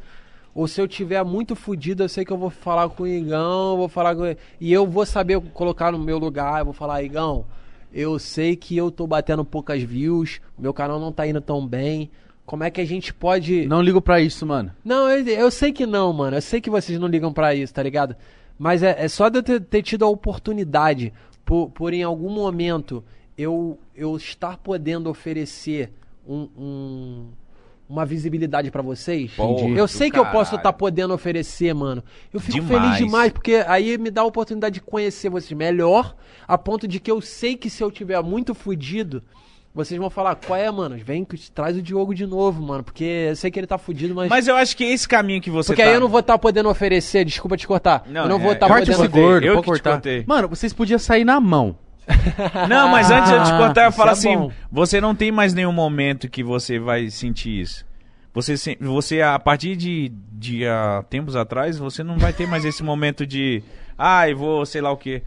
Ou 0.56 0.68
se 0.68 0.80
eu 0.80 0.88
tiver 0.88 1.24
muito 1.26 1.56
fudido, 1.56 2.04
eu 2.04 2.10
sei 2.10 2.24
que 2.24 2.32
eu 2.32 2.38
vou 2.38 2.52
falar 2.52 2.88
com 2.90 3.04
o 3.04 3.08
Igão, 3.08 3.76
vou 3.76 3.90
falar 3.90 4.16
com 4.16 4.24
E 4.62 4.72
eu 4.72 4.86
vou 4.86 5.06
saber 5.06 5.42
colocar 5.52 5.92
no 5.92 5.98
meu 5.98 6.20
lugar, 6.20 6.60
eu 6.60 6.66
vou 6.66 6.74
falar, 6.74 7.02
Igão, 7.02 7.46
eu 7.92 8.20
sei 8.20 8.56
que 8.56 8.78
eu 8.78 8.92
tô 8.92 9.08
batendo 9.08 9.44
poucas 9.44 9.82
views, 9.82 10.40
meu 10.58 10.74
canal 10.74 11.00
não 11.00 11.12
tá 11.12 11.26
indo 11.26 11.42
tão 11.42 11.66
bem. 11.66 12.12
Como 12.46 12.64
é 12.64 12.70
que 12.70 12.82
a 12.82 12.86
gente 12.86 13.14
pode. 13.14 13.66
Não 13.68 13.82
ligo 13.82 14.02
pra 14.02 14.20
isso, 14.20 14.46
mano. 14.46 14.72
Não, 14.84 15.10
eu, 15.10 15.26
eu 15.26 15.50
sei 15.52 15.72
que 15.72 15.86
não, 15.86 16.12
mano. 16.12 16.38
Eu 16.38 16.42
sei 16.42 16.60
que 16.60 16.70
vocês 16.70 17.00
não 17.00 17.08
ligam 17.08 17.32
pra 17.32 17.56
isso, 17.56 17.74
tá 17.74 17.82
ligado? 17.82 18.16
Mas 18.60 18.84
é, 18.84 18.96
é 19.00 19.08
só 19.08 19.30
de 19.30 19.40
eu 19.40 19.44
ter, 19.44 19.62
ter 19.62 19.82
tido 19.82 20.04
a 20.06 20.10
oportunidade, 20.10 21.14
por, 21.46 21.70
por 21.70 21.94
em 21.94 22.04
algum 22.04 22.30
momento 22.30 23.04
eu, 23.38 23.80
eu 23.96 24.16
estar 24.18 24.58
podendo 24.58 25.10
oferecer 25.10 25.92
um, 26.28 26.48
um- 26.58 27.28
uma 27.90 28.06
visibilidade 28.06 28.72
pra 28.72 28.82
vocês. 28.82 29.32
Porra, 29.34 29.68
eu 29.70 29.88
sei 29.88 30.10
que 30.12 30.18
eu 30.20 30.24
posso 30.26 30.52
caralho. 30.52 30.58
estar 30.58 30.74
podendo 30.74 31.14
oferecer, 31.14 31.74
mano. 31.74 32.04
Eu 32.34 32.40
fico 32.40 32.60
Demais. 32.60 32.82
feliz 32.84 32.98
demais, 32.98 33.32
porque 33.32 33.56
aí 33.68 33.98
me 33.98 34.10
dá 34.12 34.22
a 34.22 34.26
oportunidade 34.26 34.76
de 34.76 34.82
conhecer 34.82 35.30
vocês 35.30 35.52
melhor, 35.58 36.16
a 36.48 36.58
ponto 36.58 36.88
de 36.88 37.00
que 37.00 37.12
eu 37.12 37.22
sei 37.22 37.56
que 37.56 37.70
se 37.70 37.84
eu 37.84 37.92
tiver 37.92 38.22
muito 38.24 38.54
fudido. 38.54 39.22
Vocês 39.74 40.00
vão 40.00 40.08
falar, 40.08 40.36
qual 40.36 40.58
é, 40.58 40.70
mano? 40.70 40.96
Vem, 41.04 41.26
que 41.26 41.50
traz 41.50 41.76
o 41.76 41.82
Diogo 41.82 42.14
de 42.14 42.28
novo, 42.28 42.62
mano. 42.62 42.84
Porque 42.84 43.04
eu 43.30 43.36
sei 43.36 43.50
que 43.50 43.60
ele 43.60 43.66
tá 43.66 43.80
fudido, 43.80 44.14
mas. 44.14 44.30
Mas 44.30 44.48
eu 44.48 44.56
acho 44.56 44.78
que 44.78 44.84
esse 44.84 45.08
caminho 45.08 45.42
que 45.42 45.50
você 45.50 45.70
Porque 45.70 45.82
tá... 45.82 45.90
aí 45.90 45.96
eu 45.96 46.00
não 46.00 46.08
vou 46.08 46.20
estar 46.20 46.38
podendo 46.38 46.70
oferecer, 46.70 47.26
desculpa 47.26 47.58
te 47.58 47.66
cortar. 47.66 48.04
Não, 48.08 48.24
eu 48.24 48.30
não 48.30 48.38
vou 48.38 48.52
é, 48.52 48.54
estar 48.54 48.68
corte 48.68 48.86
podendo 48.86 49.04
esse 49.04 49.12
gordo, 49.12 49.48
Eu 49.48 49.56
pode 49.56 49.66
cortar. 49.66 49.92
cortei. 49.94 50.24
Mano, 50.28 50.48
vocês 50.48 50.72
podiam 50.74 51.00
sair 51.00 51.26
na 51.26 51.40
mão. 51.40 51.76
Não, 52.68 52.90
mas 52.90 53.10
antes 53.10 53.30
de 53.30 53.36
eu 53.38 53.44
te 53.46 53.52
cortar, 53.52 53.86
eu 53.86 53.92
falo 53.92 54.10
é 54.10 54.14
assim: 54.14 54.38
bom. 54.38 54.52
você 54.70 55.00
não 55.00 55.16
tem 55.16 55.32
mais 55.32 55.54
nenhum 55.54 55.72
momento 55.72 56.28
que 56.28 56.44
você 56.44 56.78
vai 56.78 57.10
sentir 57.10 57.62
isso. 57.62 57.86
Você, 58.34 58.56
você 58.82 59.22
a 59.22 59.40
partir 59.40 59.76
de, 59.78 60.12
de 60.32 60.66
ah, 60.66 61.06
tempos 61.10 61.36
atrás, 61.36 61.78
você 61.78 62.04
não 62.04 62.18
vai 62.18 62.34
ter 62.34 62.46
mais 62.46 62.66
esse 62.66 62.84
momento 62.84 63.26
de. 63.26 63.64
Ai, 63.98 64.34
vou, 64.34 64.66
sei 64.66 64.82
lá 64.82 64.92
o 64.92 64.98
quê. 64.98 65.24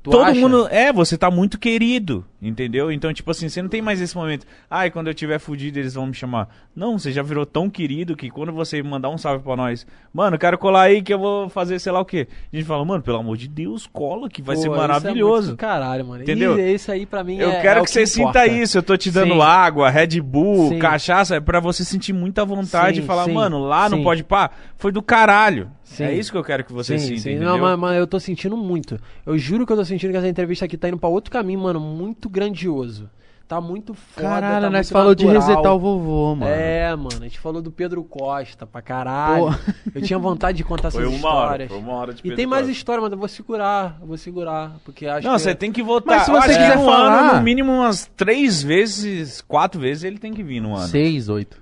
Tu 0.00 0.10
Todo 0.10 0.22
acha? 0.24 0.40
mundo. 0.40 0.68
É, 0.70 0.92
você 0.92 1.18
tá 1.18 1.28
muito 1.28 1.58
querido, 1.58 2.24
entendeu? 2.40 2.90
Então, 2.92 3.12
tipo 3.12 3.28
assim, 3.32 3.48
você 3.48 3.60
não 3.60 3.68
tem 3.68 3.82
mais 3.82 4.00
esse 4.00 4.16
momento. 4.16 4.46
Ai, 4.70 4.90
quando 4.92 5.08
eu 5.08 5.14
tiver 5.14 5.40
fudido, 5.40 5.76
eles 5.78 5.94
vão 5.94 6.06
me 6.06 6.14
chamar. 6.14 6.48
Não, 6.74 6.96
você 6.98 7.10
já 7.10 7.20
virou 7.22 7.44
tão 7.44 7.68
querido 7.68 8.16
que 8.16 8.30
quando 8.30 8.52
você 8.52 8.80
mandar 8.80 9.08
um 9.10 9.18
salve 9.18 9.42
pra 9.42 9.56
nós, 9.56 9.84
mano, 10.14 10.38
quero 10.38 10.56
colar 10.56 10.82
aí 10.82 11.02
que 11.02 11.12
eu 11.12 11.18
vou 11.18 11.48
fazer 11.48 11.80
sei 11.80 11.90
lá 11.90 12.00
o 12.00 12.04
quê. 12.04 12.28
A 12.52 12.56
gente 12.56 12.64
fala, 12.64 12.84
mano, 12.84 13.02
pelo 13.02 13.18
amor 13.18 13.36
de 13.36 13.48
Deus, 13.48 13.88
cola 13.92 14.28
que 14.28 14.40
vai 14.40 14.54
Pô, 14.54 14.62
ser 14.62 14.68
isso 14.68 14.74
é 14.74 14.78
maravilhoso. 14.78 15.46
muito 15.48 15.56
do 15.56 15.60
caralho, 15.60 16.06
mano. 16.06 16.22
Entendeu? 16.22 16.56
E 16.56 16.74
isso 16.74 16.92
aí 16.92 17.04
pra 17.04 17.24
mim 17.24 17.36
Eu 17.38 17.50
é, 17.50 17.60
quero 17.60 17.80
é 17.80 17.82
o 17.82 17.84
que 17.84 17.90
você 17.90 18.06
sinta 18.06 18.46
importa. 18.46 18.46
isso. 18.46 18.78
Eu 18.78 18.82
tô 18.84 18.96
te 18.96 19.10
dando 19.10 19.34
Sim. 19.34 19.40
água, 19.42 19.90
Red 19.90 20.20
Bull, 20.20 20.68
Sim. 20.68 20.78
cachaça, 20.78 21.34
é 21.36 21.40
pra 21.40 21.58
você 21.58 21.84
sentir 21.84 22.12
muita 22.12 22.44
vontade 22.44 22.98
Sim, 22.98 23.02
e 23.02 23.06
falar, 23.06 23.26
mano, 23.26 23.58
lá 23.58 23.88
no. 23.88 24.02
Pode 24.04 24.22
Pá 24.22 24.48
foi 24.76 24.92
do 24.92 25.02
caralho. 25.02 25.68
Sim. 25.88 26.04
É 26.04 26.14
isso 26.14 26.30
que 26.30 26.38
eu 26.38 26.44
quero 26.44 26.64
que 26.64 26.72
você 26.72 26.98
sim, 26.98 27.08
sinta, 27.08 27.20
sim. 27.22 27.30
entendeu? 27.30 27.48
Não, 27.50 27.58
mas, 27.58 27.78
mas 27.78 27.96
eu 27.98 28.06
tô 28.06 28.20
sentindo 28.20 28.56
muito. 28.56 29.00
Eu 29.26 29.36
juro 29.38 29.66
que 29.66 29.72
eu 29.72 29.76
tô 29.76 29.84
sentindo 29.84 30.10
que 30.10 30.16
essa 30.16 30.28
entrevista 30.28 30.64
aqui 30.64 30.76
tá 30.76 30.88
indo 30.88 30.98
pra 30.98 31.08
outro 31.08 31.30
caminho, 31.30 31.60
mano, 31.60 31.80
muito 31.80 32.28
grandioso. 32.28 33.08
Tá 33.48 33.62
muito 33.62 33.94
foda, 33.94 34.28
Caralho, 34.28 34.60
tá 34.66 34.70
nós 34.70 34.72
muito 34.86 34.92
falou 34.92 35.14
de 35.14 35.24
natural. 35.24 35.48
resetar 35.48 35.74
o 35.74 35.78
vovô, 35.78 36.34
mano. 36.34 36.52
É, 36.52 36.94
mano, 36.94 37.16
a 37.18 37.22
gente 37.24 37.38
falou 37.38 37.62
do 37.62 37.70
Pedro 37.72 38.04
Costa 38.04 38.66
pra 38.66 38.82
caralho. 38.82 39.46
Pô. 39.46 39.72
Eu 39.94 40.02
tinha 40.02 40.18
vontade 40.18 40.58
de 40.58 40.64
contar 40.64 40.90
Foi 40.92 41.02
essas 41.04 41.18
uma 41.18 41.28
hora, 41.32 41.44
histórias. 41.64 41.68
foi 41.70 41.78
uma 41.78 41.92
hora 41.94 42.12
de 42.12 42.18
E 42.20 42.22
Pedro 42.24 42.36
tem 42.36 42.46
mais 42.46 42.64
Costa. 42.66 42.72
história, 42.76 43.00
mas 43.02 43.10
eu 43.10 43.16
vou 43.16 43.26
segurar, 43.28 43.96
eu 44.02 44.06
vou 44.06 44.18
segurar, 44.18 44.76
porque 44.84 45.06
acho 45.06 45.26
Não, 45.26 45.34
que 45.36 45.40
você 45.40 45.54
tem 45.54 45.72
que 45.72 45.82
votar. 45.82 46.16
Mas 46.18 46.26
se 46.26 46.30
você 46.30 46.36
acho 46.36 46.48
que 46.48 46.54
quiser 46.58 46.76
no 46.76 46.84
falar- 46.84 47.20
ano, 47.30 47.38
no 47.38 47.42
mínimo 47.42 47.72
umas 47.72 48.04
três 48.14 48.62
vezes, 48.62 49.40
quatro 49.40 49.80
vezes 49.80 50.04
ele 50.04 50.18
tem 50.18 50.34
que 50.34 50.42
vir 50.42 50.60
no 50.60 50.76
ano. 50.76 50.86
Seis, 50.86 51.30
oito. 51.30 51.58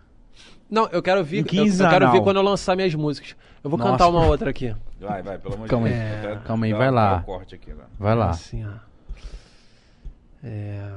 Não, 0.69 0.89
eu 0.91 1.01
quero 1.01 1.23
vir, 1.23 1.45
Um 1.45 1.57
eu, 1.57 1.67
eu 1.67 1.89
quero 1.89 2.11
vir 2.11 2.21
quando 2.23 2.39
eu 2.39 2.43
lançar 2.43 2.75
minhas 2.75 2.93
músicas. 2.97 3.37
Eu 3.65 3.71
vou 3.71 3.79
Nossa. 3.79 3.93
cantar 3.93 4.09
uma 4.09 4.27
outra 4.27 4.51
aqui. 4.51 4.75
Vai, 5.01 5.23
vai, 5.23 5.39
pelo 5.39 5.55
amor 5.55 5.69
Calma 5.69 5.89
de 5.89 5.95
aí. 5.95 6.01
Deus. 6.21 6.25
Até- 6.37 6.47
Calma 6.47 6.67
aí, 6.67 6.73
vai 6.73 6.91
lá. 6.91 7.25
aqui, 7.55 7.73
vai. 7.73 7.87
Vai 7.99 8.15
lá. 8.15 8.31
Assim, 8.31 8.65
ó. 8.65 8.73
É. 10.45 10.93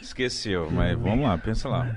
Esqueceu, 0.00 0.70
mas 0.70 0.98
vamos 0.98 1.26
lá, 1.26 1.38
pensa 1.38 1.68
lá. 1.68 1.96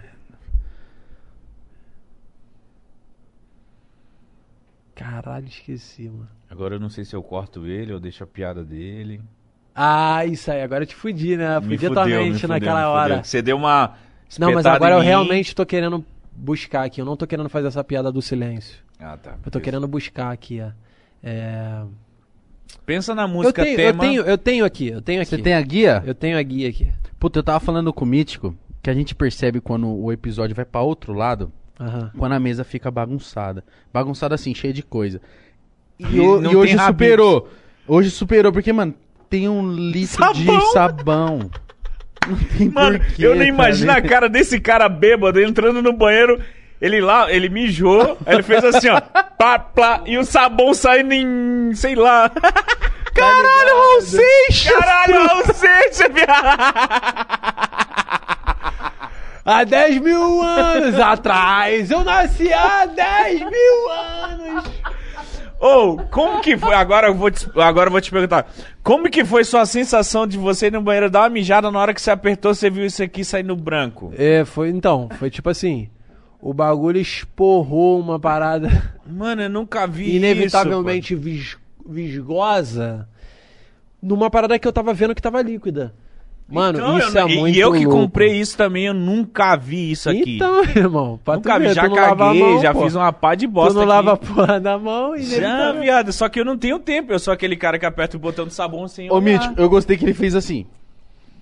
Caralho, 4.95 5.47
esqueci, 5.47 6.07
mano. 6.09 6.29
Agora 6.49 6.75
eu 6.75 6.79
não 6.79 6.89
sei 6.89 7.03
se 7.03 7.15
eu 7.15 7.21
corto 7.21 7.65
ele 7.67 7.91
ou 7.91 7.99
deixo 7.99 8.23
a 8.23 8.27
piada 8.27 8.63
dele. 8.63 9.21
Ah, 9.75 10.25
isso 10.25 10.49
aí, 10.49 10.61
agora 10.61 10.83
eu 10.83 10.87
te 10.87 10.95
fudi, 10.95 11.35
né? 11.35 11.59
Me 11.59 11.77
Fudi 11.77 11.85
a 11.87 11.89
fudeu, 11.89 11.93
tua 11.93 12.05
me 12.05 12.15
mente 12.15 12.33
fudeu, 12.35 12.47
naquela 12.47 12.79
me 12.79 12.85
hora. 12.85 13.09
fudeu. 13.15 13.23
Você 13.25 13.41
deu 13.41 13.57
uma. 13.57 13.93
Não, 14.39 14.53
mas 14.53 14.65
agora 14.65 14.95
eu 14.95 14.99
mim. 14.99 15.05
realmente 15.05 15.53
tô 15.53 15.65
querendo 15.65 16.03
buscar 16.35 16.83
aqui. 16.85 17.01
Eu 17.01 17.05
não 17.05 17.15
tô 17.15 17.25
querendo 17.25 17.49
fazer 17.49 17.67
essa 17.67 17.83
piada 17.83 18.11
do 18.11 18.21
silêncio. 18.21 18.77
Ah, 18.99 19.17
tá. 19.17 19.35
Eu 19.45 19.51
tô 19.51 19.59
querendo 19.59 19.87
buscar 19.87 20.31
aqui, 20.31 20.61
ó. 20.61 20.69
É... 21.23 21.83
Pensa 22.85 23.15
na 23.15 23.23
Eu, 23.23 23.27
música 23.27 23.63
tenho, 23.63 23.73
eu, 23.73 23.77
tema. 23.91 23.99
tenho, 24.03 24.21
eu 24.23 24.37
tenho 24.37 24.65
aqui, 24.65 24.87
eu 24.89 25.01
tenho 25.01 25.21
aqui. 25.21 25.29
Você 25.29 25.37
tem 25.41 25.53
a 25.53 25.61
guia? 25.61 26.03
Eu 26.05 26.13
tenho 26.15 26.37
a 26.37 26.41
guia 26.41 26.69
aqui. 26.69 26.87
Puta, 27.19 27.39
eu 27.39 27.43
tava 27.43 27.59
falando 27.59 27.91
com 27.93 28.05
o 28.05 28.07
Mítico 28.07 28.55
que 28.83 28.89
a 28.89 28.93
gente 28.93 29.15
percebe 29.15 29.59
quando 29.59 29.87
o 29.87 30.11
episódio 30.11 30.55
vai 30.55 30.65
pra 30.65 30.81
outro 30.81 31.11
lado, 31.13 31.51
Aham. 31.79 32.11
quando 32.17 32.33
a 32.33 32.39
mesa 32.39 32.63
fica 32.63 32.91
bagunçada. 32.91 33.63
Bagunçada 33.91 34.35
assim, 34.35 34.53
cheia 34.53 34.73
de 34.73 34.83
coisa. 34.83 35.19
E, 35.99 36.03
E 36.17 36.19
o- 36.19 36.43
e 36.51 36.55
hoje 36.55 36.75
rabinho. 36.75 36.87
superou. 36.93 37.49
Hoje 37.87 38.11
superou, 38.11 38.51
porque, 38.51 38.71
mano, 38.71 38.93
tem 39.29 39.49
um 39.49 39.67
litro 39.71 40.33
de 40.33 40.45
Sabão? 40.73 41.49
Mano, 42.71 42.99
porquê, 42.99 43.25
eu 43.25 43.35
nem 43.35 43.49
imagino 43.49 43.91
a 43.91 44.01
cara. 44.01 44.27
desse 44.29 44.59
cara 44.59 44.89
bêbado 44.89 45.41
entrando 45.41 45.81
no 45.81 45.93
banheiro. 45.93 46.39
Ele 46.81 46.99
lá, 46.99 47.31
ele 47.31 47.47
mijou, 47.47 48.17
aí 48.25 48.35
ele 48.35 48.43
fez 48.43 48.63
assim, 48.63 48.89
ó. 48.89 48.99
Pá, 48.99 49.57
plá, 49.57 50.01
e 50.05 50.17
o 50.17 50.25
sabão 50.25 50.73
saindo 50.73 51.13
em. 51.13 51.73
sei 51.73 51.95
lá. 51.95 52.29
Caralho, 53.15 53.75
Raul 53.75 54.01
Seixas! 54.01 54.73
Caralho, 54.73 55.27
Raul 55.27 55.45
Seixas, 55.45 56.13
viado! 56.13 57.55
Há 59.45 59.63
10 59.63 60.01
mil 60.01 60.41
anos 60.41 60.99
atrás, 60.99 61.91
eu 61.91 62.03
nasci 62.03 62.51
há 62.51 62.87
10 62.87 63.39
mil 63.41 63.89
anos. 63.91 64.63
Ô, 65.59 65.97
como 66.11 66.41
que 66.41 66.57
foi? 66.57 66.73
Agora 66.75 67.07
eu, 67.07 67.15
vou 67.15 67.31
te, 67.31 67.47
agora 67.55 67.87
eu 67.87 67.91
vou 67.91 68.01
te 68.01 68.11
perguntar. 68.11 68.51
Como 68.83 69.09
que 69.09 69.23
foi 69.25 69.43
sua 69.43 69.65
sensação 69.65 70.27
de 70.27 70.37
você 70.37 70.67
ir 70.67 70.71
no 70.73 70.81
banheiro 70.81 71.09
dar 71.09 71.21
uma 71.21 71.29
mijada 71.29 71.71
na 71.71 71.79
hora 71.79 71.93
que 71.93 72.01
você 72.01 72.11
apertou, 72.11 72.53
você 72.53 72.69
viu 72.69 72.85
isso 72.85 73.01
aqui 73.01 73.23
saindo 73.23 73.55
branco? 73.55 74.13
É, 74.17 74.43
foi 74.45 74.69
então, 74.69 75.09
foi 75.17 75.29
tipo 75.29 75.49
assim. 75.49 75.89
O 76.41 76.53
bagulho 76.53 76.99
esporrou 76.99 77.99
uma 77.99 78.19
parada 78.19 78.93
Mano, 79.07 79.41
eu 79.43 79.49
nunca 79.49 79.87
vi 79.87 80.15
inevitavelmente 80.15 81.15
vis- 81.15 81.57
visgosa 81.87 83.07
numa 84.01 84.29
parada 84.29 84.59
que 84.59 84.67
eu 84.67 84.73
tava 84.73 84.93
vendo 84.93 85.15
que 85.15 85.21
tava 85.21 85.41
líquida. 85.41 85.93
Mano, 86.47 86.77
Então, 86.77 86.97
isso 86.99 87.17
eu, 87.17 87.27
é 87.27 87.31
e- 87.31 87.39
muito 87.39 87.55
E 87.55 87.59
eu 87.59 87.71
que 87.73 87.85
louco. 87.85 88.01
comprei 88.01 88.33
isso 88.39 88.55
também, 88.55 88.85
eu 88.85 88.93
nunca 88.93 89.55
vi 89.55 89.89
isso 89.91 90.07
aqui. 90.11 90.35
Então, 90.35 90.61
irmão, 90.75 91.19
pra 91.25 91.35
nunca 91.37 91.53
tu 91.55 91.59
vi, 91.59 91.67
ver, 91.67 91.73
já 91.73 91.89
tu 91.89 91.95
caguei, 91.95 92.39
mão, 92.39 92.61
já 92.61 92.71
pô. 92.73 92.83
fiz 92.83 92.93
uma 92.95 93.11
pá 93.11 93.33
de 93.33 93.47
Tu 93.47 93.51
bosta 93.51 93.73
não 93.73 93.81
aqui. 93.81 93.89
lava 93.89 94.13
a 94.13 94.17
porra 94.17 94.59
da 94.59 94.77
mão 94.77 95.15
e 95.15 95.23
Já, 95.23 95.71
viado, 95.71 96.13
só 96.13 96.29
que 96.29 96.39
eu 96.39 96.45
não 96.45 96.55
tenho 96.55 96.77
tempo, 96.77 97.11
eu 97.11 97.17
sou 97.17 97.33
aquele 97.33 97.55
cara 97.55 97.79
que 97.79 97.85
aperta 97.85 98.15
o 98.15 98.19
botão 98.19 98.45
de 98.45 98.53
sabão 98.53 98.87
sem 98.87 99.11
Ô. 99.11 99.19
Mítico, 99.19 99.55
eu 99.57 99.67
gostei 99.67 99.97
que 99.97 100.05
ele 100.05 100.13
fez 100.13 100.35
assim. 100.35 100.67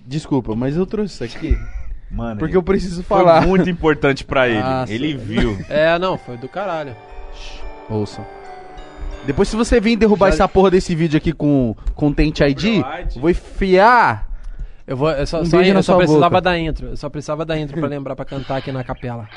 Desculpa, 0.06 0.54
mas 0.56 0.74
eu 0.76 0.86
trouxe 0.86 1.14
isso 1.14 1.24
aqui 1.36 1.58
Mano, 2.10 2.38
porque 2.38 2.56
eu 2.56 2.62
preciso 2.62 3.02
foi 3.02 3.18
falar. 3.18 3.46
muito 3.46 3.68
importante 3.68 4.24
pra 4.24 4.48
ele. 4.48 4.60
Nossa. 4.62 4.90
ele 4.92 5.14
viu. 5.14 5.58
É, 5.68 5.98
não, 5.98 6.16
foi 6.16 6.38
do 6.38 6.48
caralho. 6.48 6.96
Ouçam. 7.90 8.24
Depois, 9.26 9.48
se 9.48 9.56
você 9.56 9.80
vir 9.80 9.96
derrubar 9.96 10.28
Já- 10.28 10.34
essa 10.34 10.48
porra 10.48 10.70
desse 10.70 10.94
vídeo 10.94 11.16
aqui 11.18 11.32
com 11.32 11.74
Content 11.94 12.40
ID, 12.40 12.82
Copyright. 12.82 13.18
vou 13.18 13.28
enfiar. 13.30 14.30
Eu, 14.86 14.96
vou, 14.96 15.10
eu 15.10 15.26
só, 15.26 15.40
Um 15.40 15.46
só, 15.46 15.56
beijo 15.56 15.72
na 15.72 15.78
eu 15.78 15.82
só 15.82 15.92
sua 15.92 15.98
precisava 15.98 16.28
boca. 16.30 16.40
da 16.42 16.58
intro. 16.58 16.88
Eu 16.88 16.96
só 16.96 17.08
precisava 17.08 17.44
da 17.44 17.58
intro 17.58 17.78
pra 17.78 17.88
lembrar 17.88 18.14
pra 18.14 18.24
cantar 18.24 18.58
aqui 18.58 18.70
na 18.70 18.84
capela. 18.84 19.28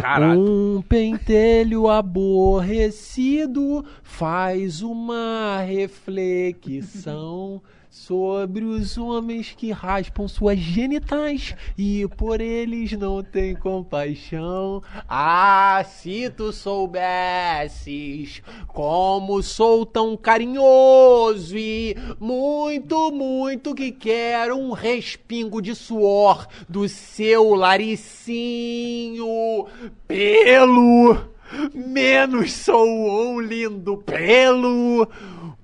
Caralho. 0.00 0.40
Um 0.40 0.82
pentelho 0.82 1.88
aborrecido 1.88 3.84
faz 4.02 4.82
uma 4.82 5.60
reflexão 5.60 7.62
sobre 7.96 8.62
os 8.62 8.98
homens 8.98 9.54
que 9.56 9.72
raspam 9.72 10.28
suas 10.28 10.58
genitais 10.58 11.56
e 11.78 12.06
por 12.16 12.40
eles 12.42 12.92
não 12.92 13.22
tem 13.22 13.54
compaixão. 13.54 14.82
Ah, 15.08 15.82
se 15.88 16.28
tu 16.30 16.52
soubesses 16.52 18.42
como 18.68 19.42
sou 19.42 19.86
tão 19.86 20.14
carinhoso 20.16 21.56
e 21.56 21.96
muito, 22.20 23.10
muito 23.10 23.74
que 23.74 23.90
quero 23.90 24.56
um 24.56 24.72
respingo 24.72 25.62
de 25.62 25.74
suor 25.74 26.46
do 26.68 26.86
seu 26.88 27.54
laricinho 27.54 29.26
pelo 30.06 31.16
menos 31.74 32.52
sou 32.52 32.86
um 32.86 33.40
lindo 33.40 33.96
pelo 33.98 35.08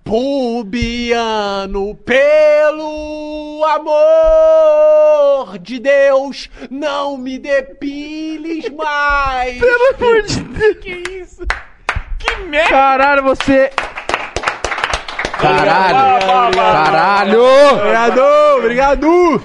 Pubiano, 0.05 1.95
pelo 1.97 3.65
amor 3.65 5.59
de 5.59 5.79
Deus, 5.79 6.51
não 6.71 7.17
me 7.17 7.39
depiles 7.39 8.69
mais. 8.71 9.59
Pelo 9.61 9.95
amor 9.95 10.23
de 10.23 10.43
Deus. 10.43 10.77
Que 10.79 11.03
isso? 11.11 11.47
Que 12.19 12.37
merda. 12.45 12.69
Caralho, 12.71 13.23
você... 13.23 13.71
Caralho. 15.39 16.55
Caralho. 16.55 17.43
Obrigado, 17.75 18.23
obrigado. 18.59 19.43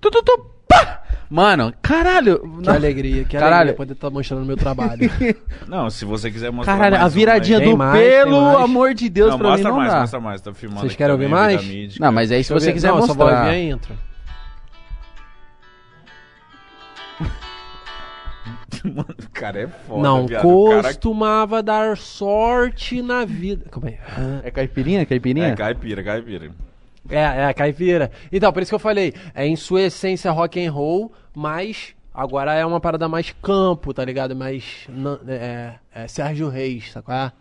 Tu, 0.00 0.10
tu, 0.10 0.22
tu, 0.22 0.50
pá. 0.68 0.95
Mano, 1.28 1.72
caralho. 1.82 2.40
Que 2.62 2.68
alegria, 2.70 3.24
que 3.24 3.36
Caralho. 3.36 3.54
alegria 3.54 3.74
poder 3.76 3.92
estar 3.94 4.10
mostrando 4.10 4.44
meu 4.44 4.56
trabalho. 4.56 5.10
Não, 5.66 5.90
se 5.90 6.04
você 6.04 6.30
quiser 6.30 6.50
mostrar 6.52 6.76
Caralho, 6.76 6.96
mais 6.96 7.04
a 7.04 7.08
viradinha 7.08 7.60
do 7.60 7.76
mais, 7.76 8.00
pelo 8.00 8.56
amor 8.58 8.94
de 8.94 9.08
Deus 9.08 9.30
Não, 9.30 9.38
pra 9.38 9.46
mim 9.48 9.52
mostra 9.52 9.70
não 9.70 9.76
mais, 9.76 9.92
dá. 9.92 10.00
mostra 10.00 10.20
mais. 10.20 10.40
Tá 10.40 10.54
filmando 10.54 10.82
Vocês 10.82 10.94
querem 10.94 11.12
ouvir 11.12 11.28
mais? 11.28 11.98
Não, 11.98 12.12
mas 12.12 12.30
aí 12.30 12.44
se 12.44 12.52
você 12.52 12.72
quiser 12.72 12.88
não, 12.88 13.02
só 13.02 13.12
vou 13.14 13.26
ouvir 13.26 13.36
a 13.36 13.38
mostrar... 13.40 13.58
intro. 13.58 13.94
Mano, 18.84 19.06
o 19.20 19.30
cara 19.32 19.62
é 19.62 19.66
foda, 19.66 20.02
Não 20.02 20.26
viado. 20.26 20.46
O 20.46 20.70
cara 20.70 20.82
costumava 20.84 21.62
dar 21.62 21.96
sorte 21.96 23.02
na 23.02 23.24
vida. 23.24 23.66
Calma 23.70 23.88
aí. 23.88 23.98
É 24.44 24.50
caipirinha? 24.50 25.04
Caipirinha? 25.04 25.48
É 25.48 25.56
caipira, 25.56 26.04
caipira. 26.04 26.50
É, 27.10 27.48
é, 27.50 27.54
caipira. 27.54 28.10
Então, 28.32 28.52
por 28.52 28.62
isso 28.62 28.70
que 28.70 28.74
eu 28.74 28.78
falei, 28.78 29.12
é 29.34 29.46
em 29.46 29.56
sua 29.56 29.82
essência 29.82 30.30
rock 30.30 30.64
and 30.64 30.70
roll, 30.72 31.12
mas 31.34 31.94
agora 32.14 32.54
é 32.54 32.64
uma 32.64 32.80
parada 32.80 33.08
mais 33.08 33.34
campo, 33.42 33.92
tá 33.92 34.04
ligado? 34.04 34.34
Mais 34.34 34.86
é, 35.28 35.74
é 35.94 36.08
Sérgio 36.08 36.48
Reis, 36.48 36.92
sacou? 36.92 37.14
É? 37.14 37.32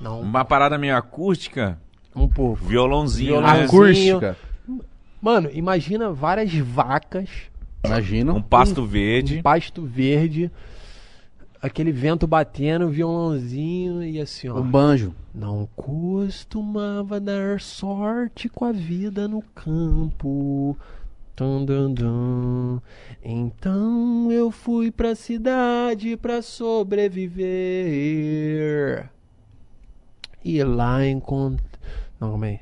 Não, 0.00 0.20
Uma 0.20 0.44
parada 0.44 0.76
meio 0.78 0.96
acústica, 0.96 1.78
um 2.14 2.28
pouco. 2.28 2.64
violãozinho, 2.64 3.38
Violãozinho. 3.40 4.20
né? 4.20 4.30
Acústica. 4.30 4.36
Mano, 5.20 5.48
imagina 5.52 6.10
várias 6.10 6.52
vacas, 6.54 7.28
Imagino. 7.84 8.34
Um 8.36 8.42
pasto 8.42 8.84
verde. 8.86 9.38
um 9.38 9.42
pasto 9.42 9.82
verde, 9.84 10.50
aquele 11.62 11.92
vento 11.92 12.26
batendo, 12.26 12.90
violãozinho 12.90 14.02
e 14.02 14.20
assim, 14.20 14.48
ó. 14.48 14.58
Um 14.58 14.68
banjo. 14.68 15.14
Não 15.32 15.68
costumava 15.76 17.20
dar 17.20 17.60
sorte 17.60 18.48
com 18.48 18.64
a 18.64 18.72
vida 18.72 19.28
no 19.28 19.40
campo. 19.54 20.76
Tum, 21.36 21.64
dum, 21.64 21.94
dum. 21.94 22.80
Então 23.22 24.30
eu 24.30 24.50
fui 24.50 24.90
pra 24.90 25.14
cidade 25.14 26.16
pra 26.16 26.42
sobreviver. 26.42 29.08
E 30.44 30.62
lá 30.64 31.06
encontrei. 31.06 31.70
Não, 32.20 32.30
calma 32.30 32.46
aí. 32.46 32.58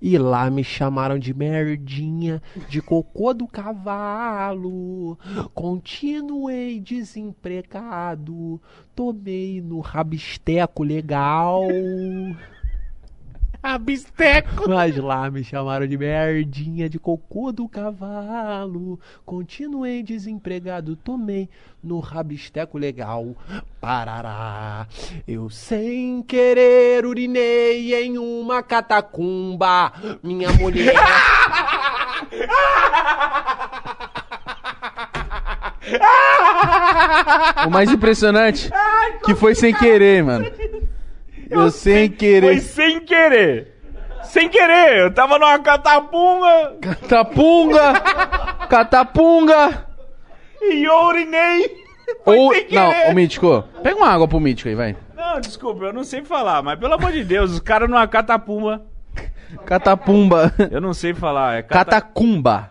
E 0.00 0.16
lá 0.16 0.48
me 0.48 0.62
chamaram 0.62 1.18
de 1.18 1.34
merdinha, 1.34 2.40
de 2.68 2.80
cocô 2.80 3.34
do 3.34 3.48
cavalo. 3.48 5.18
Continuei 5.52 6.78
desempregado, 6.78 8.60
tomei 8.94 9.60
no 9.60 9.80
rabisteco 9.80 10.84
legal. 10.84 11.62
Rabisteco! 13.62 14.68
Mas 14.68 14.96
lá 14.96 15.28
me 15.30 15.42
chamaram 15.42 15.86
de 15.86 15.98
merdinha, 15.98 16.88
de 16.88 16.98
cocô 16.98 17.50
do 17.50 17.68
cavalo. 17.68 19.00
Continuei 19.26 20.02
desempregado, 20.02 20.94
tomei 20.94 21.48
no 21.82 21.98
rabisteco 21.98 22.78
legal. 22.78 23.34
Parará. 23.80 24.86
Eu 25.26 25.50
sem 25.50 26.22
querer 26.22 27.04
urinei 27.04 27.94
em 27.94 28.16
uma 28.16 28.62
catacumba. 28.62 29.92
Minha 30.22 30.52
mulher. 30.52 30.94
O 37.66 37.70
mais 37.70 37.90
impressionante 37.90 38.70
que 39.24 39.34
foi 39.34 39.54
sem 39.54 39.74
querer, 39.74 40.22
mano. 40.22 40.44
Eu 41.50 41.70
sem 41.70 42.08
Foi 42.08 42.16
querer. 42.16 42.60
sem 42.60 43.00
querer. 43.00 43.74
Sem 44.24 44.48
querer. 44.48 44.98
Eu 44.98 45.14
tava 45.14 45.38
numa 45.38 45.58
catapunga 45.58 46.76
Catapunga! 46.80 47.92
Catapunga! 48.68 49.86
e 50.60 50.84
eu 50.84 51.04
urinei. 51.06 51.84
Foi 52.24 52.38
Ou. 52.38 52.52
sem 52.54 52.68
Não, 52.70 53.10
ô 53.10 53.14
Mítico, 53.14 53.64
pega 53.82 53.96
uma 53.96 54.08
água 54.08 54.26
pro 54.26 54.40
Mítico 54.40 54.68
aí, 54.68 54.74
vai. 54.74 54.96
Não, 55.14 55.40
desculpa, 55.40 55.84
eu 55.84 55.92
não 55.92 56.04
sei 56.04 56.24
falar, 56.24 56.62
mas 56.62 56.78
pelo 56.78 56.94
amor 56.94 57.12
de 57.12 57.24
Deus, 57.24 57.52
os 57.52 57.60
caras 57.60 57.88
numa 57.88 58.06
catapumba. 58.06 58.82
Catapumba. 59.64 60.52
Eu 60.70 60.80
não 60.80 60.92
sei 60.92 61.14
falar, 61.14 61.58
é 61.58 61.62
cata... 61.62 61.84
Catacumba. 61.84 62.70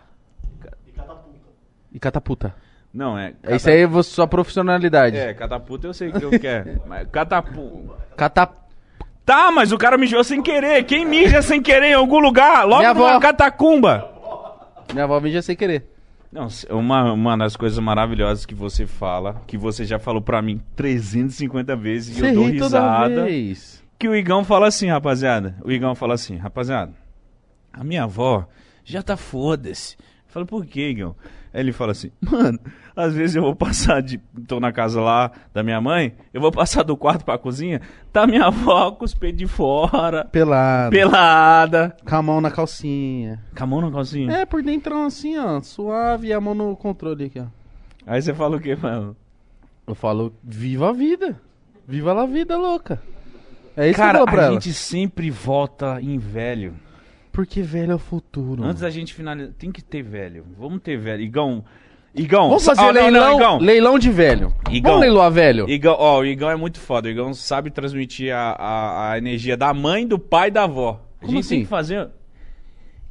E 1.92 1.98
cataputa. 1.98 2.54
Não, 2.92 3.18
é. 3.18 3.34
É 3.42 3.56
isso 3.56 3.68
aí, 3.68 3.82
é 3.82 4.02
sua 4.02 4.26
profissionalidade. 4.26 5.16
É, 5.16 5.34
catapulta 5.34 5.86
eu 5.86 5.94
sei 5.94 6.10
que 6.10 6.22
eu 6.22 6.30
quero. 6.38 6.82
Mas 6.86 7.08
catapumba. 7.08 7.98
Cata... 8.16 8.48
Tá, 9.28 9.50
mas 9.52 9.72
o 9.72 9.76
cara 9.76 9.98
mijou 9.98 10.24
sem 10.24 10.40
querer. 10.40 10.84
Quem 10.84 11.04
mija 11.04 11.42
sem 11.42 11.60
querer 11.60 11.88
em 11.88 11.92
algum 11.92 12.18
lugar? 12.18 12.64
Logo 12.66 12.78
Minha 12.78 12.94
numa 12.94 13.10
avó. 13.10 13.20
catacumba. 13.20 14.10
Minha 14.90 15.04
avó 15.04 15.20
já 15.28 15.42
sem 15.42 15.54
querer. 15.54 15.84
Não, 16.32 16.48
uma, 16.70 17.12
uma 17.12 17.36
das 17.36 17.54
coisas 17.54 17.78
maravilhosas 17.78 18.46
que 18.46 18.54
você 18.54 18.86
fala, 18.86 19.42
que 19.46 19.58
você 19.58 19.84
já 19.84 19.98
falou 19.98 20.22
pra 20.22 20.40
mim 20.40 20.58
350 20.74 21.76
vezes 21.76 22.16
e 22.16 22.20
Você 22.20 22.30
eu 22.30 22.34
dou 22.36 22.46
ri 22.46 22.58
toda 22.58 22.80
risada. 22.80 23.24
vez. 23.24 23.84
Que 23.98 24.08
o 24.08 24.16
Igão 24.16 24.44
fala 24.44 24.66
assim, 24.68 24.88
rapaziada. 24.88 25.54
O 25.62 25.70
Igão 25.70 25.94
fala 25.94 26.14
assim, 26.14 26.36
rapaziada, 26.38 26.94
a 27.70 27.84
minha 27.84 28.04
avó 28.04 28.46
já 28.82 29.02
tá 29.02 29.14
foda-se. 29.14 29.94
Eu 29.98 30.32
falo, 30.32 30.46
por 30.46 30.64
que, 30.64 30.88
Igão? 30.88 31.14
Aí 31.52 31.60
ele 31.60 31.72
fala 31.72 31.92
assim, 31.92 32.10
mano, 32.20 32.58
às 32.94 33.14
vezes 33.14 33.36
eu 33.36 33.42
vou 33.42 33.54
passar 33.56 34.02
de. 34.02 34.18
tô 34.46 34.60
na 34.60 34.70
casa 34.72 35.00
lá 35.00 35.30
da 35.52 35.62
minha 35.62 35.80
mãe, 35.80 36.14
eu 36.32 36.40
vou 36.40 36.52
passar 36.52 36.82
do 36.82 36.96
quarto 36.96 37.24
pra 37.24 37.38
cozinha, 37.38 37.80
tá 38.12 38.26
minha 38.26 38.44
avó 38.46 38.90
com 38.96 39.04
os 39.04 39.14
peitos 39.14 39.38
de 39.38 39.46
fora, 39.46 40.24
Pelado. 40.26 40.90
pelada. 40.90 41.96
Com 42.06 42.14
a 42.16 42.22
mão 42.22 42.40
na 42.40 42.50
calcinha. 42.50 43.42
Com 43.56 43.64
a 43.64 43.66
mão 43.66 43.80
na 43.80 43.90
calcinha. 43.90 44.32
É, 44.32 44.44
por 44.46 44.62
dentro 44.62 44.96
assim, 45.06 45.38
ó. 45.38 45.60
Suave 45.60 46.28
e 46.28 46.32
a 46.32 46.40
mão 46.40 46.54
no 46.54 46.76
controle 46.76 47.24
aqui, 47.24 47.40
ó. 47.40 47.46
Aí 48.06 48.20
você 48.22 48.32
fala 48.34 48.56
o 48.56 48.60
quê, 48.60 48.76
mano? 48.76 49.16
Eu 49.86 49.94
falo, 49.94 50.32
viva 50.42 50.90
a 50.90 50.92
vida. 50.92 51.40
Viva 51.86 52.12
a 52.22 52.26
vida 52.26 52.56
louca. 52.58 53.00
É 53.76 53.88
isso 53.88 53.96
Cara, 53.96 54.18
que 54.18 54.22
eu 54.22 54.26
falo 54.26 54.30
pra 54.36 54.42
a 54.42 54.44
ela. 54.46 54.54
gente 54.54 54.72
sempre 54.74 55.30
vota 55.30 55.98
em 56.02 56.18
velho. 56.18 56.74
Porque 57.38 57.62
velho 57.62 57.92
é 57.92 57.94
o 57.94 58.00
futuro. 58.00 58.64
Antes 58.64 58.80
da 58.82 58.90
gente 58.90 59.14
finalizar, 59.14 59.52
tem 59.56 59.70
que 59.70 59.80
ter 59.80 60.02
velho. 60.02 60.44
Vamos 60.58 60.80
ter 60.82 60.96
velho. 60.98 61.22
Igão. 61.22 61.64
Igão. 62.12 62.48
Vamos 62.48 62.64
fazer 62.64 62.80
Ah, 62.80 62.92
não, 62.92 62.94
não, 62.94 63.10
leilão, 63.12 63.36
Igão. 63.36 63.58
leilão 63.58 63.96
de 64.00 64.10
velho. 64.10 64.52
Igão. 64.68 64.90
Vamos 64.94 65.00
leiloar 65.06 65.30
velho? 65.30 65.70
Igão, 65.70 65.94
ó, 65.96 66.18
o 66.18 66.26
Igão 66.26 66.50
é 66.50 66.56
muito 66.56 66.80
foda. 66.80 67.06
O 67.06 67.10
Igão 67.12 67.32
sabe 67.32 67.70
transmitir 67.70 68.34
a, 68.34 68.50
a, 68.58 69.12
a 69.12 69.18
energia 69.18 69.56
da 69.56 69.72
mãe, 69.72 70.04
do 70.04 70.18
pai 70.18 70.48
e 70.48 70.50
da 70.50 70.64
avó. 70.64 71.00
A 71.18 71.26
Como 71.26 71.30
gente 71.30 71.40
assim? 71.44 71.48
tem 71.54 71.62
que 71.62 71.68
fazer. 71.70 72.08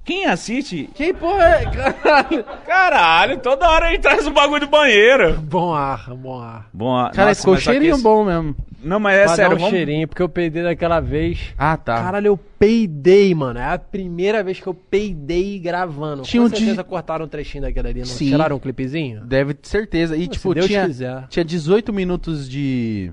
Quem 0.07 0.25
assiste. 0.25 0.89
Quem 0.95 1.13
porra 1.13 1.43
é? 1.43 1.65
Caralho. 1.65 2.43
Caralho, 2.65 3.37
toda 3.39 3.69
hora 3.69 3.89
ele 3.89 3.99
traz 3.99 4.25
um 4.25 4.31
bagulho 4.31 4.61
do 4.61 4.67
banheiro. 4.67 5.33
Bom 5.41 5.73
ar, 5.73 6.09
bom 6.15 6.39
ar. 6.39 6.69
Bom, 6.73 6.95
a- 6.95 7.11
Cara, 7.11 7.27
nossa, 7.27 7.41
ficou 7.41 7.57
cheirinho 7.57 7.93
esse- 7.95 8.01
bom 8.03 8.23
mesmo. 8.23 8.55
Não, 8.81 9.01
mas 9.01 9.17
é 9.17 9.23
pra 9.25 9.35
sério, 9.35 9.49
dar 9.49 9.55
um 9.57 9.59
vamos. 9.59 9.73
cheirinho, 9.77 10.07
porque 10.07 10.21
eu 10.21 10.29
peidei 10.29 10.63
daquela 10.63 11.01
vez. 11.01 11.53
Ah, 11.57 11.75
tá. 11.75 11.95
Caralho, 12.01 12.27
eu 12.27 12.37
peidei, 12.37 13.35
mano. 13.35 13.59
É 13.59 13.73
a 13.73 13.77
primeira 13.77 14.41
vez 14.43 14.61
que 14.61 14.67
eu 14.67 14.73
peidei 14.73 15.59
gravando. 15.59 16.21
Tinha 16.21 16.39
Com 16.41 16.47
um 16.47 16.49
certeza 16.51 16.83
di- 16.83 16.89
cortaram 16.89 17.25
um 17.25 17.27
trechinho 17.27 17.63
daquela 17.63 17.89
ali, 17.89 17.99
não 17.99 18.05
Sim. 18.05 18.27
tiraram 18.29 18.55
um 18.55 18.59
clipezinho? 18.59 19.25
Deve 19.25 19.55
ter 19.55 19.67
certeza. 19.67 20.15
E, 20.15 20.21
Se 20.21 20.27
tipo, 20.29 20.53
Deus 20.53 20.67
tinha, 20.67 20.85
quiser. 20.85 21.27
tinha 21.27 21.43
18 21.43 21.91
minutos 21.91 22.47
de. 22.49 23.11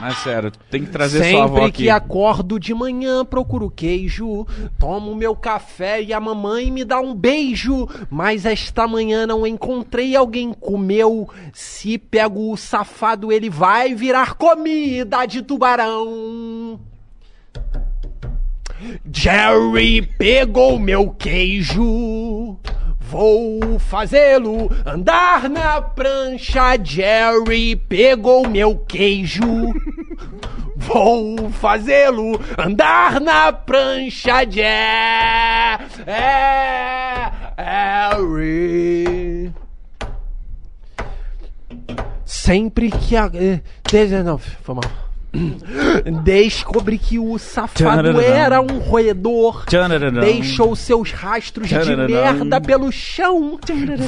Mas 0.00 0.18
sério, 0.18 0.52
tem 0.70 0.84
que 0.84 0.90
trazer 0.90 1.30
sua 1.30 1.44
avó 1.44 1.54
Sempre 1.54 1.68
aqui. 1.68 1.82
que 1.84 1.90
acordo 1.90 2.58
de 2.58 2.72
manhã 2.72 3.24
procuro 3.24 3.70
queijo, 3.70 4.46
tomo 4.78 5.14
meu 5.14 5.34
café 5.34 6.00
e 6.00 6.12
a 6.12 6.20
mamãe 6.20 6.70
me 6.70 6.84
dá 6.84 7.00
um 7.00 7.14
beijo. 7.14 7.88
Mas 8.08 8.46
esta 8.46 8.86
manhã 8.86 9.26
não 9.26 9.46
encontrei 9.46 10.14
alguém 10.14 10.52
comeu. 10.52 11.28
Se 11.52 11.98
pego 11.98 12.52
o 12.52 12.56
safado, 12.56 13.32
ele 13.32 13.50
vai 13.50 13.94
virar 13.94 14.34
comida 14.34 15.26
de 15.26 15.42
tubarão. 15.42 16.78
Jerry 19.12 20.02
pegou 20.02 20.78
meu 20.78 21.10
queijo. 21.10 22.56
Vou 23.10 23.78
fazê-lo 23.78 24.70
andar 24.84 25.48
na 25.48 25.80
prancha. 25.80 26.76
Jerry 26.84 27.74
pegou 27.74 28.46
meu 28.46 28.76
queijo. 28.76 29.72
Vou 30.76 31.50
fazê-lo 31.50 32.38
andar 32.58 33.18
na 33.18 33.50
prancha. 33.50 34.44
Jerry. 34.44 34.74
Sempre 42.26 42.90
que 42.90 43.16
a. 43.16 43.30
eh, 43.34 44.22
não, 44.22 44.36
foi 44.36 44.74
mal. 44.74 45.07
Descobri 46.24 46.98
que 46.98 47.18
o 47.18 47.38
safado 47.38 48.20
era 48.20 48.60
um 48.60 48.78
roedor. 48.78 49.64
Deixou 50.20 50.74
seus 50.74 51.12
rastros 51.12 51.68
de 51.68 51.96
merda 51.96 52.60
pelo 52.60 52.90
chão. 52.90 53.58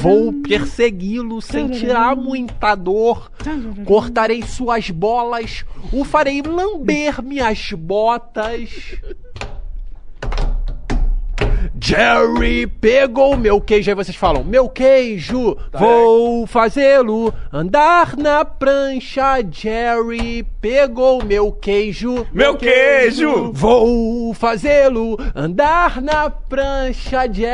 Vou 0.01 0.33
persegui-lo 0.33 1.41
sem 1.41 1.67
tirar 1.69 2.15
muita 2.15 2.75
dor. 2.75 3.31
Cortarei 3.85 4.41
suas 4.41 4.89
bolas. 4.89 5.63
O 5.91 6.03
farei 6.03 6.41
lamber 6.41 7.21
minhas 7.21 7.71
botas. 7.71 8.69
Jerry 11.83 12.67
pegou 12.67 13.35
meu 13.35 13.59
queijo. 13.59 13.89
Aí 13.89 13.95
vocês 13.95 14.15
falam, 14.15 14.43
meu 14.43 14.69
queijo, 14.69 15.57
vou 15.73 16.45
fazê-lo 16.45 17.33
andar 17.51 18.15
na 18.15 18.45
prancha. 18.45 19.43
Jerry 19.49 20.43
pegou 20.61 21.25
meu 21.25 21.51
queijo. 21.51 22.27
Meu 22.31 22.55
queijo! 22.55 23.51
Vou 23.51 24.31
fazê-lo 24.35 25.17
andar 25.35 25.99
na 26.03 26.29
prancha. 26.29 27.21
Jerry. 27.33 27.49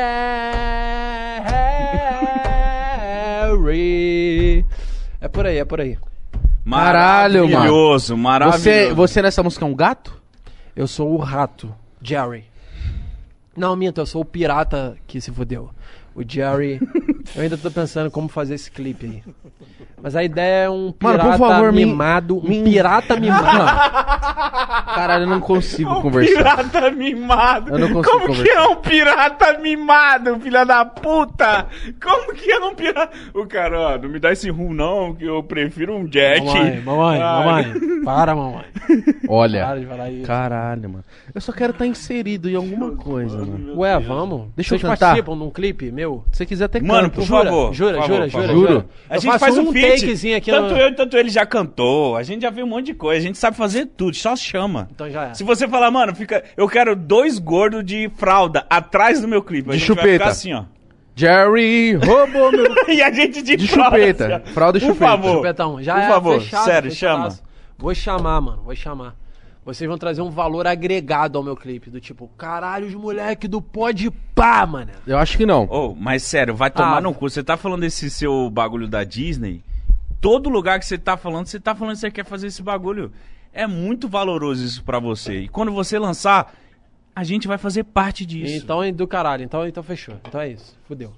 É 5.22 5.28
por 5.30 5.46
aí, 5.46 5.58
é 5.58 5.66
por 5.66 5.80
aí. 5.80 5.98
Caralho, 6.70 7.44
mano. 7.44 7.54
Maravilhoso, 7.56 8.18
maravilhoso. 8.18 8.62
Você, 8.62 8.94
você 8.94 9.22
nessa 9.22 9.42
música 9.42 9.64
é 9.64 9.68
um 9.68 9.74
gato? 9.74 10.22
Eu 10.76 10.86
sou 10.86 11.14
o 11.14 11.18
rato, 11.18 11.74
Jerry. 12.02 12.44
Não, 13.58 13.76
minto, 13.76 14.00
eu 14.00 14.06
sou 14.06 14.22
o 14.22 14.26
pirata 14.26 14.96
que 15.08 15.20
se 15.20 15.32
fudeu. 15.32 15.72
O 16.14 16.22
Jerry. 16.22 16.80
eu 17.36 17.42
ainda 17.42 17.58
tô 17.58 17.72
pensando 17.72 18.12
como 18.12 18.30
fazer 18.30 18.54
esse 18.54 18.70
clipe 18.70 19.08
aí. 19.08 19.24
Mas 20.08 20.16
a 20.16 20.24
ideia 20.24 20.64
é 20.64 20.70
um 20.70 20.94
Mano, 21.02 21.18
pirata 21.20 21.38
por 21.38 21.38
favor, 21.50 21.74
me- 21.74 21.86
mimado. 21.86 22.38
Um 22.38 22.64
pirata 22.64 23.20
mimado. 23.20 23.46
Caralho, 24.96 25.24
eu 25.24 25.28
não 25.28 25.42
consigo 25.42 25.96
conversar. 26.02 26.38
Pirata 26.38 26.92
mimado. 26.92 27.72
Eu 27.74 27.80
não 27.80 27.88
consigo 27.92 28.10
Como 28.10 28.34
que 28.34 28.38
conversar. 28.40 28.58
é 28.62 28.68
um 28.70 28.76
pirata 28.78 29.60
mimado, 29.60 30.40
filha 30.40 30.64
da 30.66 30.86
puta? 30.86 31.66
Como 32.02 32.34
que 32.34 32.50
é 32.50 32.58
um 32.60 32.74
pirata? 32.74 33.10
O 33.34 33.46
cara, 33.46 33.80
ó, 33.80 33.98
não 33.98 34.08
me 34.08 34.18
dá 34.18 34.32
esse 34.32 34.50
rum 34.50 34.74
não, 34.74 35.14
que 35.14 35.26
eu 35.26 35.44
prefiro 35.44 35.94
um 35.94 36.10
jet. 36.10 36.42
mamãe, 36.46 36.80
mamãe, 36.86 37.22
Ai. 37.22 37.46
mamãe. 37.46 38.04
Para, 38.06 38.34
mamãe. 38.34 38.66
Olha. 39.28 39.66
Para 39.66 39.80
de 39.82 39.86
falar 39.88 40.10
isso. 40.10 40.26
Caralho, 40.26 40.90
mano. 40.90 41.04
Eu 41.36 41.42
só 41.42 41.52
quero 41.52 41.72
estar 41.74 41.86
inserido 41.86 42.50
em 42.50 42.56
alguma 42.56 42.92
coisa, 42.92 43.38
mano. 43.40 43.78
Ué, 43.80 44.00
vamos? 44.00 44.48
Deixa 44.56 44.74
eu 44.76 44.80
Vocês 44.80 44.90
cantar. 44.90 45.08
participam 45.08 45.36
num 45.36 45.50
clipe 45.50 45.92
meu? 45.92 46.24
Se 46.32 46.38
você 46.38 46.46
quiser 46.46 46.64
até 46.66 46.80
Mano, 46.80 47.10
canto. 47.10 47.16
por 47.16 47.24
Jura, 47.26 47.44
favor. 47.44 47.74
jura, 47.74 47.94
por 47.98 48.02
favor, 48.04 48.16
jura, 48.16 48.24
por 48.24 48.32
jura, 48.32 48.48
favor. 48.48 48.68
jura. 48.68 48.86
A 49.10 49.16
Eu 49.16 49.22
gente 49.22 49.32
faço 49.32 49.40
faz 49.46 49.58
um 49.58 49.62
um 49.70 49.72
feat. 49.74 49.97
Takezinho 50.02 50.38
aqui 50.38 50.52
tanto 50.52 50.74
no- 50.74 50.80
eu, 50.80 50.96
tanto 50.96 51.18
ele 51.18 51.30
já 51.30 51.46
cantou. 51.46 52.16
A 52.16 52.24
gente 52.24 52.42
já 52.42 52.50
viu 52.50 52.66
um 52.66 52.70
monte 52.70 52.88
de 52.88 52.94
coisa. 52.94 53.20
A 53.20 53.28
gente 53.28 53.38
sabe 53.38 53.56
fazer 53.58 53.86
tudo, 53.88 54.16
só 54.16 54.36
chama. 54.36 54.88
Então 54.94 55.10
já 55.10 55.26
é. 55.30 55.34
Se 55.34 55.44
você 55.44 55.68
falar, 55.68 55.90
mano, 55.92 56.16
fica, 56.16 56.44
eu 56.56 56.68
quero 56.68 56.96
dois 56.96 57.40
gordos 57.40 57.84
de 57.86 58.10
fralda 58.18 58.66
atrás 58.70 59.22
do 59.22 59.28
meu 59.28 59.42
clipe. 59.42 59.70
A 59.70 59.74
De 59.74 59.80
gente 59.80 59.88
vai 59.90 59.98
chupeta. 59.98 60.14
ficar 60.20 60.28
assim, 60.32 60.54
ó. 60.54 60.64
Jerry 61.16 61.94
roubou 61.96 62.52
meu... 62.52 62.66
e 62.94 63.02
a 63.02 63.12
gente 63.12 63.42
de, 63.42 63.56
De 63.56 63.68
fralda, 63.68 63.98
chupeta. 63.98 64.36
assim. 64.38 64.54
Fralda 64.54 64.78
e 64.78 64.82
Por 64.82 64.88
chupeta. 64.88 65.12
favor. 65.12 65.36
Chupetão, 65.38 65.82
já 65.84 65.94
Por 65.96 66.02
é 66.02 66.08
favor, 66.08 66.40
fechado, 66.42 66.66
sério, 66.66 66.92
fechadaço. 66.92 67.44
Vou 67.78 67.94
chamar, 67.96 68.40
mano, 68.42 68.62
vou 68.64 68.76
chamar. 68.76 69.16
Vocês 69.66 69.88
vão 69.88 69.98
trazer 69.98 70.22
um 70.22 70.30
valor 70.30 70.66
agregado 70.66 71.38
ao 71.38 71.44
meu 71.44 71.56
clipe, 71.56 71.90
do 71.90 72.00
tipo, 72.00 72.30
caralho, 72.38 72.88
os 72.88 72.94
moleque 72.94 73.48
do 73.50 73.62
pode 73.62 74.10
pá, 74.34 74.66
mano. 74.66 74.92
Eu 75.06 75.18
acho 75.18 75.36
que 75.38 75.46
não. 75.46 75.66
Ô, 75.66 75.94
mas 75.94 76.24
sério, 76.24 76.56
vai 76.56 76.70
tomar 76.72 76.98
Ah. 76.98 77.02
no 77.02 77.14
cu. 77.14 77.30
Você 77.30 77.44
tá 77.44 77.58
falando 77.58 77.82
desse 77.82 78.10
seu 78.10 78.50
bagulho 78.50 78.88
da 78.88 79.04
Disney? 79.04 79.62
Todo 80.20 80.50
lugar 80.50 80.80
que 80.80 80.86
você 80.86 80.98
tá 80.98 81.16
falando, 81.16 81.46
você 81.46 81.60
tá 81.60 81.76
falando 81.76 81.94
que 81.96 82.00
você 82.02 82.12
quer 82.12 82.26
fazer 82.26 82.48
esse 82.48 82.62
bagulho. 82.62 83.12
É 83.54 83.66
muito 83.68 84.08
valoroso 84.08 84.64
isso 84.64 84.84
pra 84.84 85.00
você. 85.00 85.42
E 85.42 85.48
quando 85.48 85.72
você 85.72 85.98
lançar, 85.98 86.54
a 87.16 87.24
gente 87.24 87.48
vai 87.48 87.58
fazer 87.58 87.84
parte 87.84 88.26
disso. 88.26 88.56
Então 88.64 88.84
é 88.84 88.92
do 88.92 89.08
caralho, 89.08 89.44
então, 89.44 89.66
então 89.68 89.82
fechou. 89.84 90.16
Então 90.28 90.42
é 90.42 90.50
isso, 90.50 90.76
fudeu. 90.88 91.14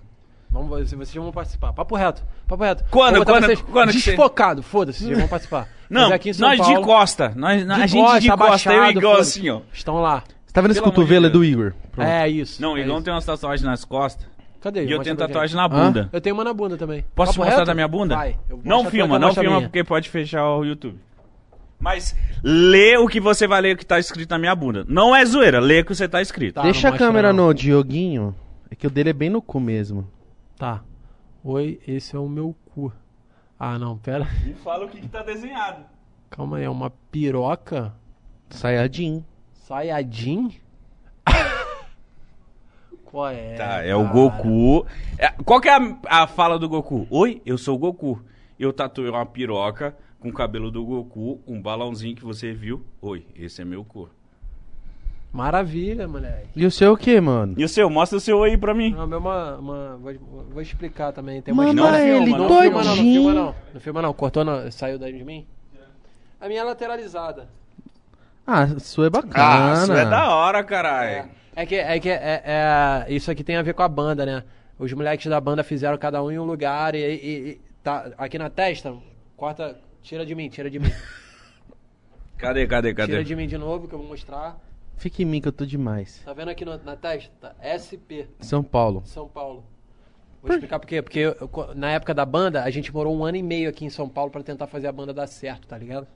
Vamos, 0.52 0.70
vocês 0.92 1.14
vão 1.14 1.32
participar. 1.32 1.74
Papo 1.74 1.96
reto, 1.96 2.24
papo 2.48 2.64
reto. 2.64 2.84
Quando- 2.90 3.24
quando- 3.24 3.46
vocês 3.46 3.62
quando 3.62 3.92
que 3.92 4.00
você- 4.00 4.12
desfocado, 4.12 4.64
foda-se, 4.64 5.04
vocês 5.04 5.18
vão 5.18 5.28
participar. 5.28 5.68
Não, 5.90 6.04
Mas 6.04 6.12
aqui 6.14 6.30
em 6.30 6.34
São 6.34 6.48
nós 6.48 6.58
de 6.58 6.64
Paulo, 6.74 6.86
costa. 6.86 7.34
Nós, 7.36 7.70
a 7.70 7.88
gente 7.88 8.02
costa, 8.02 8.20
de 8.20 8.30
costa, 8.32 8.74
eu 8.74 8.84
e 8.92 8.94
foda-se. 9.02 9.40
assim, 9.40 9.50
ó. 9.50 9.62
Estão 9.74 9.96
lá. 10.02 10.24
Você 10.46 10.54
tá 10.54 10.62
vendo 10.62 10.72
esse 10.72 10.80
Pelo 10.82 10.92
de 10.92 10.96
cotovelo 10.96 11.26
é 11.28 11.30
Deus. 11.30 11.40
do 11.40 11.46
Igor? 11.46 11.74
Pronto. 11.92 12.08
É 12.08 12.28
isso. 12.28 12.60
Não, 12.62 12.74
o 12.74 12.78
é 12.78 12.82
Igão 12.82 12.96
isso. 12.96 13.04
tem 13.06 13.14
umas 13.14 13.26
tatuagens 13.26 13.64
nas 13.64 13.86
costas. 13.86 14.26
Cadê? 14.62 14.86
E 14.86 14.92
eu 14.92 15.02
tenho 15.02 15.16
tatuagem 15.16 15.56
na 15.56 15.68
bunda. 15.68 16.10
Eu 16.12 16.20
tenho 16.20 16.36
uma 16.36 16.44
na 16.44 16.54
bunda 16.54 16.76
também. 16.78 17.06
Posso 17.16 17.32
te 17.32 17.36
Papo 17.36 17.46
mostrar 17.46 17.60
reto? 17.60 17.68
da 17.68 17.74
minha 17.74 17.88
bunda? 17.88 18.16
Vai. 18.16 18.38
Não 18.64 18.86
filma, 18.86 19.18
não 19.18 19.34
filma, 19.34 19.58
minha. 19.58 19.62
porque 19.70 19.84
pode 19.84 20.10
fechar 20.10 20.46
o 20.50 20.66
YouTube. 20.66 21.00
Mas 21.80 22.14
lê 22.44 22.98
o 22.98 23.08
que 23.08 23.22
você 23.22 23.48
vai 23.48 23.62
ler 23.62 23.76
o 23.76 23.78
que 23.78 23.86
tá 23.86 23.98
escrito 23.98 24.30
na 24.32 24.38
minha 24.38 24.54
bunda. 24.54 24.86
Não 24.88 25.16
é 25.16 25.24
zoeira, 25.26 25.62
lê 25.62 25.80
o 25.80 25.86
que 25.86 25.96
você 25.96 26.10
tá 26.10 26.22
escrito. 26.22 26.56
Tá, 26.56 26.64
Deixa 26.64 26.90
a 26.90 26.98
câmera 26.98 27.32
não. 27.32 27.48
no 27.48 27.54
Dioguinho. 27.54 28.36
É 28.70 28.76
que 28.76 28.86
o 28.86 28.90
dele 28.90 29.12
é 29.12 29.14
bem 29.14 29.30
no 29.30 29.42
cu 29.42 29.60
mesmo. 29.62 30.06
Tá. 30.58 30.82
Oi, 31.42 31.80
esse 31.88 32.16
é 32.16 32.20
o 32.20 32.28
meu 32.28 32.54
cu. 32.74 32.92
Ah, 33.58 33.80
não, 33.80 33.98
pera. 33.98 34.28
E 34.46 34.54
fala 34.56 34.86
o 34.86 34.90
que, 34.90 35.00
que 35.00 35.08
tá 35.08 35.24
desenhado. 35.24 35.86
Calma 36.30 36.58
aí, 36.58 36.66
é 36.66 36.70
uma 36.70 36.90
piroca? 37.12 37.94
Sayajin. 38.50 39.24
Sayajin? 39.54 40.52
Qual 43.12 43.28
é? 43.30 43.56
Tá, 43.56 43.84
é 43.84 43.96
o 43.96 44.02
cara? 44.04 44.14
Goku. 44.14 44.86
É, 45.18 45.30
qual 45.44 45.60
que 45.60 45.68
é 45.68 45.74
a, 45.76 45.96
a 46.24 46.28
fala 46.28 46.60
do 46.60 46.70
Goku? 46.70 47.08
Oi, 47.10 47.42
eu 47.46 47.58
sou 47.58 47.76
o 47.76 47.80
Goku. 47.80 48.22
Eu 48.60 48.72
tatuei 48.72 49.10
uma 49.10 49.26
piroca 49.26 49.96
com 50.20 50.30
o 50.30 50.34
cabelo 50.34 50.70
do 50.70 50.86
Goku, 50.86 51.40
um 51.48 51.62
balãozinho 51.62 52.16
que 52.16 52.24
você 52.24 52.52
viu. 52.54 52.84
Oi, 53.02 53.26
esse 53.36 53.62
é 53.62 53.66
meu 53.66 53.84
cu. 53.84 54.10
Maravilha, 55.32 56.08
moleque. 56.08 56.48
E 56.56 56.66
o 56.66 56.72
seu 56.72 56.94
o 56.94 56.98
que, 56.98 57.20
mano? 57.22 57.54
E 57.58 57.64
o 57.64 57.70
seu? 57.70 57.88
Mostra 57.90 58.18
o 58.18 58.22
seu 58.22 58.38
oi 58.40 58.58
pra 58.58 58.74
mim. 58.74 58.92
Não, 58.92 59.06
meu, 59.06 59.20
uma, 59.20 59.56
uma, 59.58 59.98
vou, 59.98 60.14
vou 60.52 60.62
explicar 60.62 61.12
também. 61.14 61.40
Tem 61.42 61.54
uma 61.54 61.66
Manda 61.66 61.82
história- 61.82 62.04
ele 62.04 62.20
não, 62.20 62.26
filma 62.26 62.38
não, 62.38 62.50
não 62.50 62.84
todinho. 62.96 63.14
filma 63.14 63.34
não. 63.34 63.56
Não 63.74 63.82
filma 63.82 64.02
não. 64.02 64.14
Cortou 64.14 64.44
não. 64.44 64.72
Saiu 64.72 64.98
daí 64.98 65.14
de 65.16 65.24
mim. 65.24 65.46
A 66.42 66.48
minha 66.48 66.62
é 66.62 66.64
lateralizada. 66.64 67.48
Ah, 68.46 68.64
a 68.64 68.80
sua 68.80 69.06
é 69.06 69.10
bacana. 69.10 69.34
Ah, 69.80 69.84
isso 69.84 69.94
é 69.94 70.06
da 70.06 70.34
hora, 70.36 70.64
caralho. 70.64 71.10
É 71.12 71.30
que, 71.66 71.76
é 71.76 72.00
que 72.00 72.10
é, 72.10 72.42
é- 72.46 73.06
isso 73.14 73.30
aqui 73.32 73.44
tem 73.44 73.56
a 73.56 73.62
ver 73.62 73.74
com 73.74 73.84
a 73.84 73.88
banda, 73.88 74.26
né? 74.26 74.44
Os 74.78 74.92
moleques 74.94 75.28
da 75.28 75.40
banda 75.42 75.64
fizeram 75.64 75.98
cada 75.98 76.24
um 76.24 76.32
em 76.32 76.40
um 76.40 76.46
lugar 76.46 76.96
e, 76.96 77.00
e- 77.00 77.50
e- 77.52 77.62
tá 77.84 78.12
aqui 78.18 78.38
na 78.38 78.50
testa, 78.50 78.96
corta, 79.36 79.78
tira 80.02 80.26
de 80.26 80.34
mim, 80.36 80.48
tira 80.50 80.70
de 80.70 80.80
mim. 80.80 80.92
Cadê, 82.38 82.66
cadê, 82.68 82.94
Tira 82.94 83.08
cadê? 83.08 83.24
de 83.24 83.36
mim 83.36 83.48
de 83.48 83.58
novo 83.58 83.86
que 83.88 83.94
eu 83.94 84.00
vou 84.00 84.08
mostrar. 84.08 84.58
Fica 84.96 85.22
em 85.22 85.26
mim 85.26 85.42
que 85.42 85.48
eu 85.50 85.52
tô 85.52 85.66
demais. 85.66 86.22
Tá 86.24 86.32
vendo 86.34 86.50
aqui 86.50 86.64
no- 86.64 86.78
na 86.84 86.96
testa? 86.96 87.30
Tá 87.42 87.54
SP, 87.62 88.28
São 88.40 88.64
Paulo. 88.64 89.02
São 89.06 89.28
Paulo. 89.28 89.66
Vou 90.42 90.52
explicar 90.54 90.80
por 90.80 90.88
quê. 90.88 91.02
Porque 91.02 91.20
eu- 91.20 91.36
eu- 91.40 91.76
na 91.76 91.92
época 91.92 92.14
da 92.14 92.26
banda, 92.26 92.64
a 92.64 92.70
gente 92.70 92.94
morou 92.94 93.14
um 93.14 93.26
ano 93.26 93.36
e 93.36 93.44
meio 93.44 93.70
aqui 93.70 93.84
em 93.84 93.90
São 93.90 94.08
Paulo 94.08 94.32
pra 94.32 94.42
tentar 94.42 94.68
fazer 94.68 94.88
a 94.88 94.92
banda 94.92 95.14
dar 95.14 95.28
certo, 95.28 95.68
tá 95.68 95.78
ligado? 95.78 96.08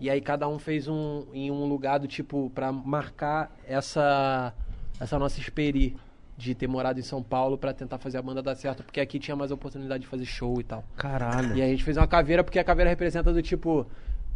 E 0.00 0.10
aí 0.10 0.20
cada 0.20 0.46
um 0.48 0.58
fez 0.58 0.86
um 0.88 1.24
em 1.32 1.50
um 1.50 1.64
lugar 1.66 1.98
do 1.98 2.06
tipo 2.06 2.50
pra 2.54 2.70
marcar 2.72 3.50
essa 3.66 4.52
essa 5.00 5.18
nossa 5.18 5.40
experi 5.40 5.96
de 6.38 6.54
ter 6.54 6.66
morado 6.66 7.00
em 7.00 7.02
São 7.02 7.22
Paulo 7.22 7.56
pra 7.56 7.72
tentar 7.72 7.96
fazer 7.98 8.18
a 8.18 8.22
banda 8.22 8.42
dar 8.42 8.54
certo, 8.54 8.82
porque 8.82 9.00
aqui 9.00 9.18
tinha 9.18 9.34
mais 9.34 9.50
oportunidade 9.50 10.02
de 10.02 10.06
fazer 10.06 10.26
show 10.26 10.60
e 10.60 10.64
tal. 10.64 10.84
Caralho. 10.96 11.56
E 11.56 11.62
aí 11.62 11.68
a 11.68 11.70
gente 11.70 11.82
fez 11.84 11.96
uma 11.96 12.06
caveira 12.06 12.44
porque 12.44 12.58
a 12.58 12.64
caveira 12.64 12.90
representa 12.90 13.32
do 13.32 13.40
tipo. 13.42 13.86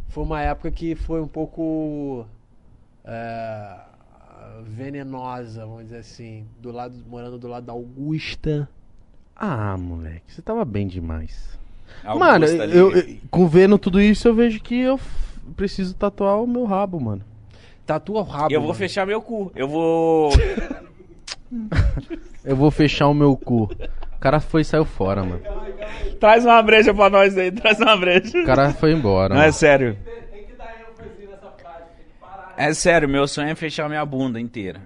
Foi 0.09 0.23
uma 0.23 0.41
época 0.41 0.71
que 0.71 0.95
foi 0.95 1.21
um 1.21 1.27
pouco. 1.27 2.25
é, 3.05 3.75
venenosa, 4.63 5.65
vamos 5.65 5.83
dizer 5.83 5.97
assim. 5.97 6.45
Do 6.59 6.71
lado, 6.71 6.95
morando 7.07 7.37
do 7.37 7.47
lado 7.47 7.65
da 7.65 7.73
Augusta. 7.73 8.67
Ah, 9.35 9.77
moleque, 9.77 10.23
você 10.33 10.41
tava 10.41 10.63
bem 10.65 10.87
demais. 10.87 11.57
Augusta 12.03 12.31
mano, 12.31 12.45
ali. 12.63 12.77
eu, 12.77 12.91
eu- 12.95 13.17
com 13.29 13.47
vendo 13.47 13.77
tudo 13.77 14.01
isso, 14.01 14.27
eu 14.27 14.33
vejo 14.35 14.59
que 14.61 14.75
eu 14.79 14.99
preciso 15.55 15.93
tatuar 15.95 16.41
o 16.41 16.47
meu 16.47 16.65
rabo, 16.65 16.99
mano. 16.99 17.23
Tatua 17.85 18.21
o 18.21 18.23
rabo. 18.23 18.53
Eu 18.53 18.59
vou 18.59 18.69
mano. 18.69 18.79
fechar 18.79 19.05
meu 19.05 19.21
cu. 19.21 19.51
Eu 19.55 19.67
vou. 19.67 20.31
Eu 22.43 22.55
vou 22.55 22.71
fechar 22.71 23.07
o 23.07 23.13
meu 23.13 23.35
cu. 23.35 23.63
O 23.63 24.19
cara 24.19 24.39
foi 24.39 24.61
e 24.61 24.65
saiu 24.65 24.85
fora, 24.85 25.23
mano. 25.23 25.41
Traz 26.19 26.45
uma 26.45 26.61
breja 26.61 26.93
pra 26.93 27.09
nós 27.09 27.37
aí, 27.37 27.51
traz 27.51 27.79
uma 27.79 27.95
breja. 27.97 28.39
O 28.41 28.45
cara 28.45 28.71
foi 28.73 28.93
embora. 28.93 29.33
Não 29.33 29.41
é 29.41 29.45
mano. 29.45 29.53
sério. 29.53 29.97
É 32.57 32.73
sério, 32.73 33.09
meu 33.09 33.27
sonho 33.27 33.49
é 33.49 33.55
fechar 33.55 33.89
minha 33.89 34.05
bunda 34.05 34.39
inteira. 34.39 34.81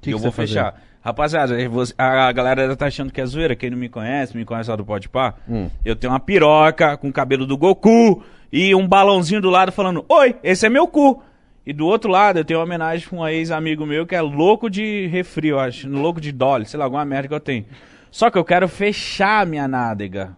Que 0.00 0.10
eu 0.10 0.16
que 0.16 0.22
vou 0.22 0.30
você 0.32 0.36
vai 0.36 0.46
fechar. 0.46 0.82
Rapaziada, 1.06 1.54
a 1.96 2.32
galera 2.32 2.74
tá 2.74 2.86
achando 2.86 3.12
que 3.12 3.20
é 3.20 3.26
zoeira. 3.26 3.54
Quem 3.54 3.70
não 3.70 3.78
me 3.78 3.88
conhece, 3.88 4.36
me 4.36 4.44
conhece 4.44 4.68
lá 4.68 4.74
do 4.74 4.84
Pode 4.84 5.08
Pá. 5.08 5.34
Hum. 5.48 5.70
Eu 5.84 5.94
tenho 5.94 6.12
uma 6.12 6.18
piroca 6.18 6.96
com 6.96 7.08
o 7.08 7.12
cabelo 7.12 7.46
do 7.46 7.56
Goku 7.56 8.24
e 8.52 8.74
um 8.74 8.88
balãozinho 8.88 9.40
do 9.40 9.48
lado 9.48 9.70
falando: 9.70 10.04
Oi, 10.08 10.34
esse 10.42 10.66
é 10.66 10.68
meu 10.68 10.88
cu. 10.88 11.22
E 11.64 11.72
do 11.72 11.86
outro 11.86 12.10
lado 12.10 12.40
eu 12.40 12.44
tenho 12.44 12.58
uma 12.58 12.66
homenagem 12.66 13.08
pra 13.08 13.18
um 13.18 13.28
ex-amigo 13.28 13.86
meu 13.86 14.04
que 14.04 14.16
é 14.16 14.20
louco 14.20 14.68
de 14.68 15.06
refri, 15.06 15.46
eu 15.46 15.60
acho. 15.60 15.88
Louco 15.88 16.20
de 16.20 16.32
dolly, 16.32 16.66
sei 16.66 16.76
lá, 16.76 16.86
alguma 16.86 17.04
merda 17.04 17.28
que 17.28 17.34
eu 17.34 17.40
tenho. 17.40 17.66
Só 18.10 18.28
que 18.28 18.36
eu 18.36 18.44
quero 18.44 18.66
fechar 18.66 19.42
a 19.42 19.46
minha 19.46 19.68
nádega. 19.68 20.36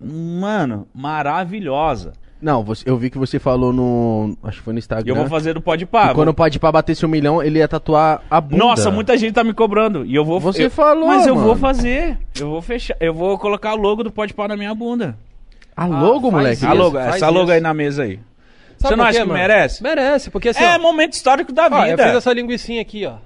Mano, 0.00 0.88
maravilhosa. 0.94 2.14
Não, 2.42 2.64
você- 2.64 2.88
eu 2.88 2.96
vi 2.96 3.10
que 3.10 3.18
você 3.18 3.38
falou 3.38 3.70
no. 3.72 4.36
Acho 4.42 4.58
que 4.58 4.64
foi 4.64 4.72
no 4.72 4.78
Instagram. 4.78 5.12
eu 5.12 5.14
vou 5.14 5.26
fazer 5.28 5.52
do 5.52 5.60
Pode 5.60 5.84
Pá. 5.84 6.14
Quando 6.14 6.28
o 6.30 6.34
Pode 6.34 6.58
Pá 6.58 6.72
batesse 6.72 7.04
um 7.04 7.08
milhão, 7.08 7.42
ele 7.42 7.58
ia 7.58 7.68
tatuar 7.68 8.22
a 8.30 8.40
bunda. 8.40 8.56
Nossa, 8.56 8.90
muita 8.90 9.16
gente 9.18 9.34
tá 9.34 9.44
me 9.44 9.52
cobrando. 9.52 10.06
E 10.06 10.14
eu 10.14 10.24
vou 10.24 10.40
Você 10.40 10.64
eu- 10.66 10.70
falou, 10.70 11.08
Mas 11.08 11.26
eu 11.26 11.34
mano. 11.34 11.46
vou 11.46 11.56
fazer. 11.56 12.16
Eu 12.40 12.48
vou 12.48 12.62
fechar. 12.62 12.96
Eu 12.98 13.12
vou 13.12 13.38
colocar 13.38 13.74
o 13.74 13.76
logo 13.76 14.02
do 14.02 14.10
Pode 14.10 14.32
Pá 14.32 14.48
na 14.48 14.56
minha 14.56 14.74
bunda. 14.74 15.18
A 15.76 15.84
logo, 15.86 16.30
faz 16.30 16.32
moleque. 16.32 16.56
isso. 16.56 16.66
A 16.66 16.72
logo, 16.72 16.98
essa 16.98 17.28
logo 17.28 17.44
isso. 17.44 17.52
aí 17.52 17.60
na 17.60 17.74
mesa 17.74 18.02
aí. 18.04 18.18
Sabe 18.78 18.94
Você 18.94 18.96
não 18.96 18.96
por 18.96 19.02
acha 19.10 19.12
quê, 19.18 19.22
que 19.24 19.28
mano? 19.28 19.40
merece? 19.40 19.82
Merece, 19.82 20.30
porque 20.30 20.48
assim, 20.48 20.64
É 20.64 20.76
ó, 20.76 20.78
momento 20.80 21.12
histórico 21.12 21.52
da 21.52 21.68
ó, 21.70 21.84
eu 21.84 21.90
vida. 21.90 22.04
fiz 22.06 22.16
essa 22.16 22.32
linguicinha 22.32 22.80
aqui, 22.80 23.04
ó. 23.04 23.16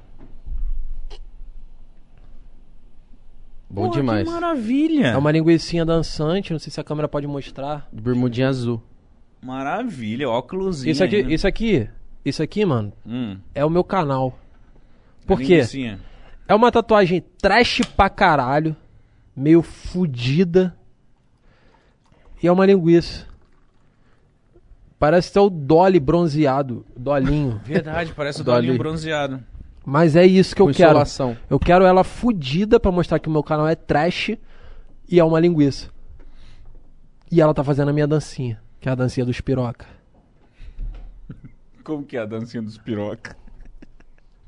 Bom 3.70 3.82
Porra, 3.88 3.94
demais. 3.94 4.24
Que 4.28 4.34
maravilha. 4.34 5.06
É 5.08 5.16
uma 5.16 5.32
linguicinha 5.32 5.84
dançante, 5.84 6.52
não 6.52 6.58
sei 6.60 6.70
se 6.72 6.80
a 6.80 6.84
câmera 6.84 7.08
pode 7.08 7.26
mostrar. 7.26 7.88
Bermudinha 7.92 8.48
azul. 8.48 8.80
Maravilha, 9.44 10.28
óculos. 10.28 10.84
Isso 10.86 11.04
aqui, 11.04 11.16
isso 11.18 11.46
aqui, 11.46 11.88
isso 12.24 12.42
aqui, 12.42 12.64
mano, 12.64 12.92
Hum, 13.06 13.36
é 13.54 13.62
o 13.64 13.68
meu 13.68 13.84
canal. 13.84 14.38
Por 15.26 15.38
quê? 15.38 15.62
É 16.48 16.54
uma 16.54 16.72
tatuagem 16.72 17.22
trash 17.40 17.82
pra 17.96 18.08
caralho, 18.08 18.74
meio 19.36 19.60
fudida. 19.62 20.74
E 22.42 22.46
é 22.46 22.52
uma 22.52 22.64
linguiça. 22.66 23.26
Parece 24.98 25.28
até 25.30 25.40
o 25.40 25.50
Dolly 25.50 26.00
bronzeado, 26.00 26.84
Dolinho. 26.96 27.60
Verdade, 27.64 28.12
parece 28.14 28.40
o 28.40 28.44
Dolly. 28.44 28.66
Dolinho 28.66 28.78
bronzeado. 28.78 29.44
Mas 29.84 30.16
é 30.16 30.24
isso 30.24 30.56
que 30.56 30.62
eu 30.62 30.66
quero. 30.66 30.90
insolação. 30.90 31.36
Eu 31.50 31.58
quero 31.58 31.84
ela 31.84 32.02
fudida 32.02 32.80
pra 32.80 32.90
mostrar 32.90 33.18
que 33.18 33.28
o 33.28 33.32
meu 33.32 33.42
canal 33.42 33.68
é 33.68 33.74
trash 33.74 34.30
e 35.06 35.20
é 35.20 35.24
uma 35.24 35.38
linguiça. 35.38 35.90
E 37.30 37.40
ela 37.42 37.52
tá 37.52 37.62
fazendo 37.62 37.90
a 37.90 37.92
minha 37.92 38.06
dancinha, 38.06 38.62
que 38.84 38.88
é 38.90 38.92
a 38.92 38.94
dancinha 38.94 39.24
dos 39.24 39.40
piroca. 39.40 39.86
Como 41.82 42.04
que 42.04 42.18
é 42.18 42.20
a 42.20 42.26
dancinha 42.26 42.62
dos 42.62 42.76
piroca? 42.76 43.34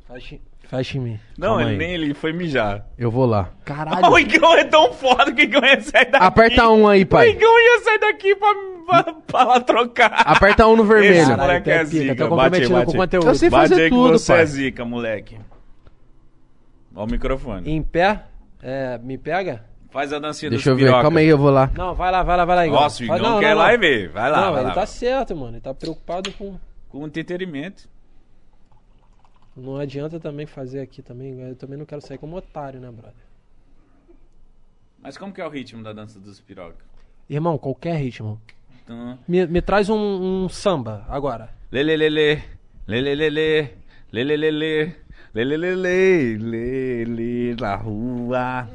Fecha, 0.06 0.39
fecha 0.68 0.98
em 0.98 1.00
mim. 1.00 1.20
Não, 1.39 1.58
ele 1.58 1.78
nem 1.78 1.94
ele 1.94 2.12
foi 2.12 2.34
mijar. 2.34 2.86
Eu 2.98 3.10
vou 3.10 3.24
lá. 3.24 3.48
Caralho. 3.65 4.06
O 4.10 4.18
Igão 4.18 4.55
é 4.55 4.65
tão 4.65 4.92
foda 4.92 5.32
que 5.32 5.40
o 5.40 5.44
Igão 5.44 5.65
ia 5.65 5.81
sair 5.81 6.10
daqui. 6.10 6.23
Aperta 6.26 6.68
um 6.68 6.86
aí, 6.86 7.05
O 7.05 7.06
pai. 7.06 7.31
Igão 7.31 7.58
ia 7.58 7.81
sair 7.82 7.98
daqui 7.98 8.36
pra, 8.36 8.55
pra, 8.86 9.12
pra 9.15 9.44
lá 9.44 9.60
trocar. 9.62 10.12
Aperta 10.12 10.66
um 10.66 10.76
no 10.76 10.82
Esse 10.82 10.92
vermelho. 10.92 11.28
Caralho, 11.28 11.40
moleque 11.40 11.70
é 11.70 11.78
pica, 11.78 11.86
zica. 11.86 12.15
tô 12.28 12.36
Bate 12.36 12.56
aí, 12.56 12.68
comprometido 12.68 12.74
bate 12.74 12.84
com 12.84 12.92
o 12.92 12.97
conteúdo. 12.97 13.26
Eu 13.28 13.34
sei 13.36 13.48
Bate 13.48 13.68
fazer 13.70 13.82
aí 13.84 13.89
tudo, 13.89 14.12
que 14.12 14.18
você 14.18 14.32
pai. 14.34 14.42
é 14.42 14.47
zica, 14.47 14.84
moleque. 14.84 15.39
Ó 16.94 17.05
o 17.05 17.06
microfone. 17.06 17.70
Em 17.70 17.82
pé, 17.82 18.24
é, 18.62 18.98
me 18.98 19.16
pega? 19.16 19.65
Faz 19.97 20.12
a 20.12 20.18
dancinha 20.18 20.50
Deixa 20.50 20.68
eu 20.68 20.75
dos 20.75 20.83
ver. 20.83 20.89
piroca. 20.89 21.05
Calma 21.05 21.20
aí, 21.20 21.26
eu 21.26 21.39
vou 21.39 21.49
lá. 21.49 21.70
Não, 21.75 21.94
vai 21.94 22.12
lá, 22.12 22.23
vai 22.23 22.36
lá, 22.36 22.44
vai 22.44 22.57
lá, 22.57 22.66
Igor. 22.66 22.81
Nossa, 22.83 23.02
o 23.02 23.07
Igão 23.07 23.18
não, 23.18 23.41
quer 23.41 23.55
não, 23.55 23.62
lá 23.62 23.68
não. 23.68 23.73
e 23.73 23.78
ver. 23.78 24.08
Vai 24.10 24.31
lá, 24.31 24.41
não, 24.42 24.52
vai 24.52 24.60
ele 24.60 24.68
lá. 24.68 24.75
tá 24.75 24.84
certo, 24.84 25.34
mano. 25.34 25.55
Ele 25.55 25.60
tá 25.62 25.73
preocupado 25.73 26.31
com. 26.33 26.58
Com 26.91 27.07
entretenimento. 27.07 27.89
Não 29.57 29.78
adianta 29.78 30.20
também 30.20 30.44
fazer 30.44 30.81
aqui 30.81 31.00
também. 31.00 31.41
Eu 31.41 31.57
também 31.57 31.78
não 31.78 31.86
quero 31.86 32.02
sair 32.02 32.18
como 32.18 32.36
otário, 32.36 32.78
né, 32.78 32.91
brother? 32.91 33.15
Mas 35.00 35.16
como 35.16 35.33
que 35.33 35.41
é 35.41 35.47
o 35.47 35.49
ritmo 35.49 35.83
da 35.83 35.94
dança 35.94 36.20
dos 36.20 36.41
piroca? 36.42 36.84
Irmão, 37.26 37.57
qualquer 37.57 37.97
ritmo. 37.97 38.39
Então, 38.84 39.18
Me, 39.26 39.47
me 39.47 39.62
traz 39.62 39.89
um, 39.89 39.97
um 40.44 40.49
samba 40.50 41.07
agora. 41.08 41.49
Lelelele, 41.73 42.42
lelelele, 42.86 43.70
lelelele, 44.12 44.94
lelelele, 45.33 46.36
lele 46.36 47.57
na 47.58 47.76
rua. 47.76 48.68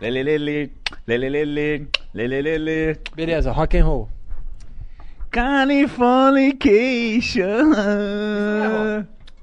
Lelelele, 0.00 0.72
lelelele, 1.06 1.88
lelelele. 2.14 2.96
Beleza, 3.14 3.52
rock 3.52 3.76
and 3.78 3.84
roll. 3.84 4.08
Californication. 5.30 7.72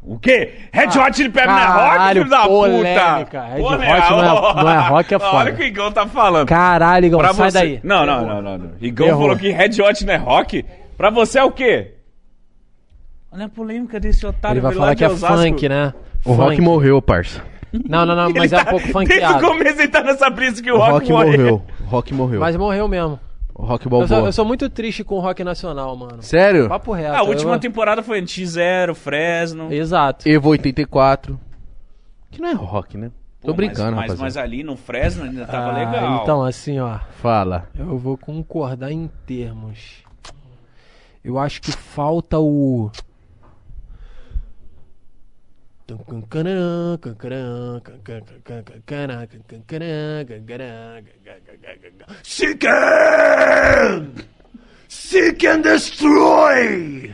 O 0.06 0.19
quê? 0.19 0.53
Red 0.72 0.88
Hot 0.99 1.15
Chili 1.15 1.30
Peppers 1.30 1.56
não 1.56 1.59
é 1.59 1.65
rock, 1.65 2.07
filho 2.09 2.30
da 2.30 2.43
polêmica. 2.45 3.25
puta? 3.25 3.41
Red 3.48 3.61
Pô, 3.61 3.67
Hot 3.67 3.77
né? 3.80 3.88
não 3.88 3.95
é- 3.99 4.64
não 4.64 4.69
é 4.69 4.77
rock, 4.90 5.14
é 5.14 5.17
Olha 5.17 5.32
foda. 5.32 5.51
o 5.51 5.56
que 5.56 5.64
o 5.64 5.65
Igão 5.65 5.91
tá 5.91 6.06
falando. 6.07 6.48
Caralho, 6.48 7.06
Igão, 7.06 7.19
Pra 7.19 7.33
sai 7.33 7.51
você... 7.51 7.57
daí. 7.59 7.80
Não, 7.83 8.06
não, 8.06 8.25
não, 8.27 8.41
não, 8.41 8.57
não. 8.57 8.72
Igão 8.82 9.07
Errou. 9.07 9.22
falou 9.22 9.38
que 9.38 9.49
Red 9.49 9.82
Hot 9.82 10.06
não 10.06 10.14
é 10.14 10.17
rock. 10.17 10.65
Pra 10.98 11.09
você 11.09 11.40
é 11.40 11.43
o 11.43 11.51
quê? 11.51 11.93
Olha 13.32 13.45
a 13.45 13.49
polêmica 13.49 13.99
desse 13.99 14.25
otário. 14.25 14.56
Ele 14.56 14.61
vai 14.61 14.73
falar 14.73 14.95
que 14.95 15.03
é 15.03 15.09
Osasco. 15.09 15.38
funk, 15.38 15.69
né? 15.69 15.93
O 16.25 16.33
Rock 16.33 16.56
Funk. 16.57 16.61
morreu, 16.61 17.01
parça. 17.01 17.41
Não, 17.90 18.06
não, 18.06 18.16
não, 18.16 18.30
mas 18.32 18.52
Ele 18.52 18.56
é 18.60 18.61
um 18.61 18.66
tá- 18.66 18.69
pouco 18.69 18.85
Desde 18.85 18.92
o 18.92 19.02
funkeado. 19.02 19.48
começo 19.48 19.80
ele 19.82 19.88
tá 19.88 20.03
nessa 20.03 20.30
brisa 20.30 20.61
que 20.61 20.72
o, 20.72 20.76
O 20.76 20.77
rock, 20.77 20.92
Rock 20.92 21.11
morreu. 21.11 21.61
O 21.82 21.84
Rock 21.85 22.14
morreu. 22.14 22.40
Mas 22.40 22.56
morreu 22.56 22.88
mesmo. 22.88 23.19
O 23.56 23.64
Rock 23.66 23.85
Eu 23.85 23.92
sou, 23.92 24.00
Balboa. 24.08 24.27
eu 24.27 24.32
sou 24.34 24.45
muito 24.45 24.69
triste 24.69 25.03
com 25.03 25.16
o 25.16 25.19
rock 25.19 25.43
nacional, 25.43 25.95
mano. 25.95 26.22
Sério? 26.22 26.68
Papo 26.69 26.92
reto. 26.92 27.16
A 27.16 27.24
última 27.24 27.53
eu- 27.56 27.60
temporada 27.60 28.02
foi 28.03 28.22
X0, 28.22 28.93
Fresno. 28.95 29.72
Exato. 29.74 30.27
Evo 30.30 30.50
84. 30.50 31.40
Que 32.32 32.42
não 32.42 32.50
é 32.50 32.53
rock, 32.53 32.98
né? 32.98 33.11
Tô 33.42 33.48
Pô, 33.50 33.53
brincando, 33.56 33.95
mas, 33.95 34.11
mas, 34.11 34.19
mas 34.19 34.38
ali 34.38 34.64
no 34.64 34.76
Fresno 34.77 35.26
ainda 35.26 35.45
tava 35.45 35.72
Ah, 35.72 35.77
legal. 35.77 36.22
Então, 36.24 36.43
assim, 36.43 36.80
ó. 36.80 36.98
Fala. 37.22 37.68
Eu 37.77 37.98
vou 37.98 38.18
concordar 38.18 38.92
em 38.92 39.10
termos. 39.26 40.02
Eu 41.24 41.38
acho 41.38 41.61
que 41.61 41.72
falta 41.72 42.40
o. 42.40 42.90
Seek 52.23 52.65
and... 52.67 54.25
Seek 54.88 55.47
and 55.47 55.61
destroy! 55.61 57.11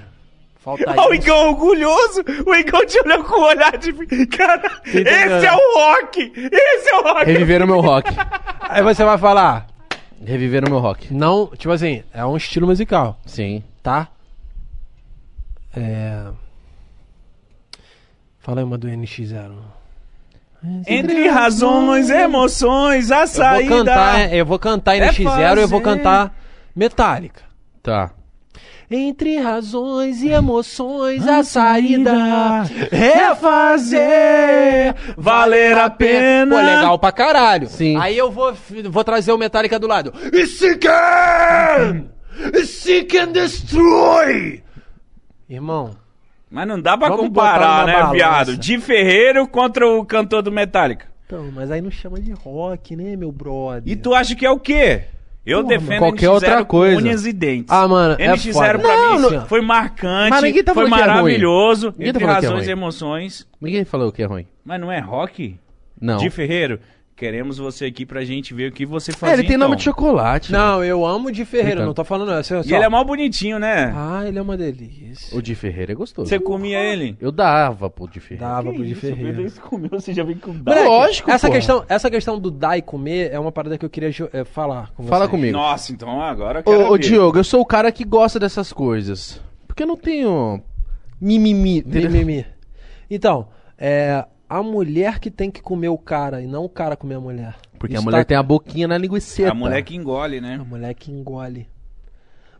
Falta 0.60 0.92
o 0.92 1.14
isso. 1.14 1.24
Igão 1.24 1.50
orgulhoso. 1.50 2.24
O 2.46 2.54
Igão 2.54 2.86
te 2.86 3.00
olhou 3.00 3.24
com 3.24 3.36
o 3.36 3.46
olhar 3.46 3.78
de. 3.78 3.94
Cara, 4.28 4.82
Entendeu? 4.86 5.14
esse 5.14 5.46
é 5.46 5.54
o 5.54 5.78
rock! 5.78 6.34
Esse 6.36 6.90
é 6.90 6.96
o 6.96 7.02
rock! 7.04 7.26
Reviveram 7.26 7.66
meu 7.66 7.80
rock. 7.80 8.12
Aí 8.62 8.84
você 8.84 9.04
vai 9.04 9.18
falar. 9.18 9.68
Reviveram 10.24 10.70
meu 10.70 10.80
rock. 10.80 11.14
Não, 11.14 11.48
tipo 11.48 11.72
assim, 11.72 12.04
é 12.14 12.26
um 12.26 12.36
estilo 12.36 12.68
musical, 12.68 13.18
Sim. 13.26 13.64
tá? 13.82 14.10
É. 15.76 16.28
Fala 18.50 18.62
aí 18.62 18.66
uma 18.66 18.80
do 18.80 18.88
NX0. 18.88 19.52
Entre 20.88 21.28
razões, 21.28 22.10
emoções, 22.10 23.12
a 23.12 23.18
Eu 23.22 23.28
vou 23.28 23.28
saída. 23.28 23.76
cantar, 23.78 24.20
é, 24.22 24.36
eu 24.42 24.46
vou 24.48 24.58
cantar 24.58 24.96
É 24.96 25.08
NX0 25.12 25.58
e 25.60 25.62
eu 25.62 25.68
vou 25.68 25.80
fazer. 25.80 25.98
cantar 25.98 26.36
Metallica. 26.76 27.44
Tá. 27.84 28.10
Entre 28.90 29.38
razões 29.38 30.24
e 30.24 30.30
emoções, 30.30 31.28
a 31.28 31.44
saída 31.44 32.12
é 32.92 33.36
fazer 33.36 34.96
valer 35.16 35.78
a 35.78 35.88
pena. 35.92 36.56
Pô, 36.56 36.62
legal 36.64 36.98
pra 36.98 37.12
caralho. 37.12 37.68
Sim. 37.70 37.98
Aí 37.98 38.18
eu 38.18 38.32
vou, 38.32 38.52
vou 38.90 39.04
trazer 39.04 39.32
o 39.32 39.38
Metallica 39.38 39.78
do 39.78 39.86
lado. 39.86 40.12
Seek 40.48 40.88
and... 40.88 42.06
Seek 42.66 43.16
and 43.16 43.32
destroy! 43.32 44.64
Irmão, 45.48 45.92
Mas 46.50 46.68
não 46.68 46.82
dá 46.82 46.98
pra 46.98 47.10
Vamos 47.10 47.26
comparar, 47.28 47.60
botar 47.82 47.86
né, 47.86 47.94
balança. 47.94 48.14
viado? 48.14 48.58
Di 48.58 48.80
Ferreiro 48.80 49.48
contra 49.48 49.88
o 49.88 50.04
cantor 50.04 50.42
do 50.42 50.52
Metallica. 50.52 51.06
então, 51.26 51.52
mas 51.54 51.70
aí 51.70 51.80
não 51.82 51.92
chama 51.92 52.20
de 52.20 52.32
rock, 52.32 52.96
né, 52.96 53.16
meu 53.16 53.32
brother? 53.32 53.84
E 53.86 53.96
tu 53.96 54.14
acha 54.16 54.36
que 54.36 54.46
é 54.46 54.50
o 54.50 54.60
quê? 54.60 55.04
Eu 55.46 55.64
Porra, 55.64 55.78
defendo 55.78 56.00
qualquer 56.00 56.26
NX0 56.28 56.34
outra 56.34 56.58
com 56.60 56.66
coisa. 56.66 57.02
unhas 57.02 57.26
e 57.26 57.34
dentes. 57.34 57.68
Ah, 57.70 57.88
mano, 57.88 58.16
é 58.20 58.28
NX0 58.28 58.54
foda. 58.54 58.80
pra 58.80 58.96
Não, 58.98 59.14
mim 59.16 59.36
não- 59.38 59.46
foi 59.48 59.62
marcante, 59.62 60.30
Mas 60.32 60.44
ninguém 60.44 60.64
tá 60.64 60.74
foi 60.74 60.84
falando 60.90 60.98
que 60.98 61.02
é 61.02 61.06
ruim. 61.14 61.16
maravilhoso. 61.24 61.88
Ninguém 61.98 62.06
tá 62.06 62.10
entre 62.10 62.22
falando 62.26 62.40
que 62.40 62.46
é 62.46 62.50
razões 62.50 62.64
e 62.68 62.72
ruim. 62.72 62.80
emoções. 62.80 63.48
Ninguém 63.62 63.86
falou 63.86 64.12
que 64.12 64.22
é 64.22 64.26
ruim. 64.26 64.46
Mas 64.66 64.82
não 64.82 64.92
é 64.92 65.00
rock? 65.00 65.56
Não. 66.00 66.18
Di 66.18 66.30
Ferreiro, 66.30 66.80
queremos 67.20 67.58
você 67.58 67.86
aqui 67.86 68.06
pra 68.06 68.24
gente 68.24 68.54
ver 68.54 68.70
o 68.70 68.72
que 68.72 68.86
você 68.86 69.12
É, 69.12 69.14
faz. 69.14 69.38
ele 69.38 69.48
tem 69.48 69.58
nome 69.58 69.76
de 69.76 69.84
chocolate. 69.84 70.52
Não, 70.52 70.82
eu 70.84 71.06
amo 71.06 71.30
de 71.32 71.44
Ferreira, 71.44 71.86
não 71.86 71.94
tô 71.94 72.04
falando 72.06 72.32
essa. 72.32 72.62
E 72.66 72.74
ele 72.74 72.84
é 72.86 72.90
mó 72.90 73.04
bonitinho, 73.04 73.60
né? 73.60 73.94
Ah, 73.96 74.24
ele 74.26 74.40
é 74.40 74.42
uma 74.42 74.56
delícia. 74.56 75.38
O 75.38 75.42
de 75.42 75.54
Ferreira 75.54 75.92
é 75.92 75.96
gostoso. 75.96 76.30
Você 76.30 76.40
comia 76.40 76.80
ele? 76.80 77.18
Eu 77.20 77.32
dava 77.32 77.90
pro 77.90 78.08
de 78.08 78.20
Ferreira. 78.22 78.54
Dava 78.54 78.74
pro 78.74 78.86
de 78.86 78.96
Ferreira. 78.96 79.50
Você 79.50 79.60
comeu, 79.60 79.90
você 79.92 80.14
já 80.14 80.24
vem 80.24 80.38
com 80.38 80.54
Moleque, 80.54 80.88
Lógico, 80.88 81.30
essa 81.30 81.50
questão, 81.50 81.84
essa 81.90 82.10
questão 82.10 82.40
do 82.40 82.50
dar 82.50 82.78
e 82.78 82.82
comer 82.82 83.30
é 83.34 83.40
uma 83.40 83.52
parada 83.52 83.78
que 83.78 83.86
eu 83.86 83.90
queria 83.90 84.10
jo- 84.12 84.30
eh, 84.32 84.46
falar 84.46 84.92
com 84.96 85.04
Fala 85.04 85.26
vocês. 85.26 85.32
comigo. 85.32 85.58
Nossa, 85.58 85.92
então 85.92 86.22
agora 86.22 86.60
eu 86.60 86.64
quero 86.64 86.80
Ô, 86.86 86.90
ô 86.90 86.94
ver. 86.94 87.00
Diogo, 87.00 87.38
eu 87.38 87.44
sou 87.44 87.60
o 87.62 87.66
cara 87.66 87.92
que 87.92 88.04
gosta 88.06 88.40
dessas 88.40 88.72
coisas. 88.72 89.42
Porque 89.68 89.84
eu 89.84 89.88
não 89.88 89.98
tenho 89.98 90.62
mimimi. 91.20 91.80
entendeu? 91.80 92.10
Mimimi. 92.12 92.46
Então, 93.12 93.48
é 93.78 94.24
a 94.50 94.64
mulher 94.64 95.20
que 95.20 95.30
tem 95.30 95.52
que 95.52 95.62
comer 95.62 95.90
o 95.90 95.98
cara 95.98 96.42
e 96.42 96.48
não 96.48 96.66
o 96.66 96.70
cara 96.70 96.98
comer 96.98 97.16
a 97.16 97.20
mulher. 97.22 97.56
Porque 97.78 97.94
a 97.96 97.98
Isso 98.00 98.04
mulher 98.06 98.20
tá- 98.20 98.26
tem 98.26 98.38
a 98.38 98.44
boquinha 98.44 98.88
na 98.88 98.98
linguiça. 98.98 99.50
A 99.50 99.54
mulher 99.54 99.84
que 99.84 99.96
engole, 99.96 100.42
né? 100.42 100.56
A 100.60 100.64
mulher 100.66 100.94
que 100.96 101.12
engole. 101.12 101.70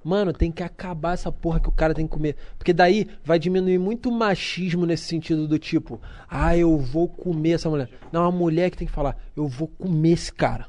Mano, 0.02 0.32
tem 0.32 0.50
que 0.50 0.64
acabar 0.64 1.14
essa 1.14 1.30
porra 1.32 1.60
que 1.60 1.68
o 1.68 1.72
cara 1.74 1.94
tem 1.94 2.06
que 2.08 2.14
comer. 2.14 2.38
Porque 2.58 2.72
daí 2.72 3.06
vai 3.24 3.38
diminuir 3.38 3.78
muito 3.80 4.08
o 4.10 4.14
machismo 4.14 4.86
nesse 4.86 5.04
sentido 5.06 5.46
do 5.48 5.60
tipo, 5.60 6.00
ah, 6.30 6.56
eu 6.56 6.78
vou 6.78 7.10
comer 7.10 7.52
essa 7.54 7.70
mulher. 7.70 7.90
Não, 8.12 8.24
a 8.24 8.32
mulher 8.32 8.70
que 8.72 8.78
tem 8.78 8.88
que 8.88 8.94
falar, 8.94 9.18
eu 9.36 9.46
vou 9.48 9.68
comer 9.68 10.12
esse 10.12 10.32
cara. 10.32 10.68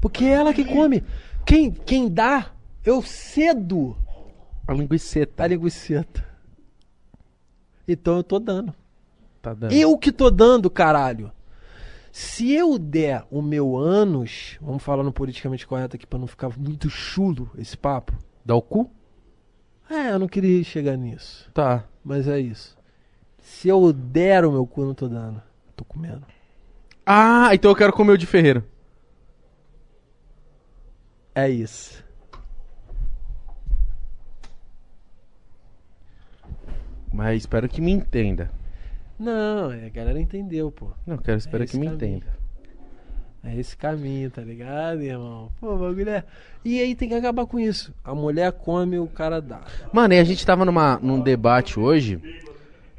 Porque 0.00 0.24
é 0.24 0.30
ela 0.30 0.52
que 0.52 0.64
come. 0.64 1.04
Quem, 1.46 1.70
quem 1.70 2.08
dá, 2.08 2.50
eu 2.84 3.02
cedo 3.02 3.96
A 4.66 4.72
linguiceta. 4.72 5.44
a 5.44 5.46
linguiceta. 5.46 6.24
Então 7.86 8.16
eu 8.16 8.22
tô 8.24 8.38
dando. 8.38 8.74
Tá 9.48 9.54
dando. 9.54 9.72
Eu 9.72 9.96
que 9.96 10.12
tô 10.12 10.30
dando, 10.30 10.68
caralho. 10.70 11.32
Se 12.12 12.52
eu 12.52 12.78
der 12.78 13.24
o 13.30 13.40
meu 13.40 13.76
ânus, 13.76 14.58
vamos 14.60 14.82
falar 14.82 15.02
no 15.02 15.12
politicamente 15.12 15.66
correto 15.66 15.96
aqui 15.96 16.06
pra 16.06 16.18
não 16.18 16.26
ficar 16.26 16.50
muito 16.58 16.90
chulo 16.90 17.50
esse 17.56 17.76
papo. 17.76 18.12
Dá 18.44 18.54
o 18.54 18.62
cu? 18.62 18.90
É, 19.88 20.10
eu 20.12 20.18
não 20.18 20.26
queria 20.28 20.62
chegar 20.64 20.96
nisso, 20.96 21.50
Tá. 21.54 21.84
mas 22.04 22.26
é 22.28 22.38
isso. 22.38 22.76
Se 23.38 23.68
eu 23.68 23.92
der 23.92 24.44
o 24.44 24.52
meu 24.52 24.66
cu, 24.66 24.82
eu 24.82 24.86
não 24.86 24.94
tô 24.94 25.08
dando. 25.08 25.40
Tô 25.76 25.84
comendo. 25.84 26.26
Ah, 27.06 27.54
então 27.54 27.70
eu 27.70 27.76
quero 27.76 27.92
comer 27.92 28.12
o 28.12 28.18
de 28.18 28.26
Ferreiro. 28.26 28.62
É 31.34 31.48
isso. 31.48 32.04
Mas 37.12 37.38
espero 37.42 37.68
que 37.68 37.80
me 37.80 37.90
entenda. 37.92 38.50
Não, 39.18 39.72
é, 39.72 39.86
a 39.86 39.88
galera 39.88 40.20
entendeu, 40.20 40.70
pô. 40.70 40.88
Não, 41.06 41.16
quero 41.18 41.38
espero 41.38 41.64
É 41.64 41.66
que 41.66 41.76
me 41.78 41.86
caminho. 41.86 41.96
entenda. 42.16 42.38
É 43.42 43.56
esse 43.56 43.76
caminho, 43.76 44.30
tá 44.30 44.42
ligado, 44.42 45.00
irmão? 45.00 45.50
Pô, 45.60 45.76
bagulho 45.76 46.08
é... 46.10 46.24
E 46.64 46.80
aí 46.80 46.94
tem 46.94 47.08
que 47.08 47.14
acabar 47.14 47.46
com 47.46 47.58
isso. 47.58 47.94
A 48.04 48.14
mulher 48.14 48.50
come, 48.52 48.98
o 48.98 49.06
cara 49.06 49.40
dá. 49.40 49.60
Mano, 49.92 50.14
e 50.14 50.18
a 50.18 50.24
gente 50.24 50.44
tava 50.44 50.64
numa, 50.64 50.98
num 51.00 51.20
debate 51.20 51.78
hoje. 51.78 52.20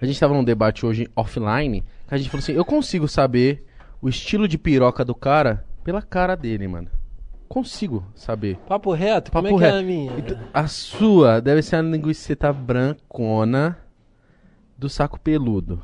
A 0.02 0.06
gente 0.06 0.20
tava 0.20 0.34
num 0.34 0.44
debate 0.44 0.86
hoje 0.86 1.10
offline. 1.16 1.82
Que 2.08 2.16
a 2.16 2.18
gente 2.18 2.30
falou 2.30 2.42
assim: 2.42 2.54
eu 2.54 2.64
consigo 2.66 3.08
saber 3.08 3.66
o 4.02 4.08
estilo 4.08 4.48
de 4.48 4.58
piroca 4.58 5.04
do 5.04 5.14
cara 5.14 5.66
pela 5.84 6.02
cara 6.02 6.36
dele, 6.36 6.68
mano. 6.70 6.88
Consigo 7.50 8.06
saber. 8.16 8.58
Papo 8.68 8.94
reto, 8.94 9.32
Papo 9.32 9.50
como 9.50 9.60
é 9.60 9.62
que 9.62 9.66
é 9.66 9.72
reto. 9.72 9.80
a 9.80 9.84
minha? 9.86 10.50
A 10.54 10.68
sua 10.68 11.42
deve 11.42 11.62
ser 11.62 11.76
a 11.76 11.82
linguiceta 11.82 12.52
brancona 12.54 13.78
do 14.78 14.88
saco 14.88 15.20
peludo. 15.20 15.82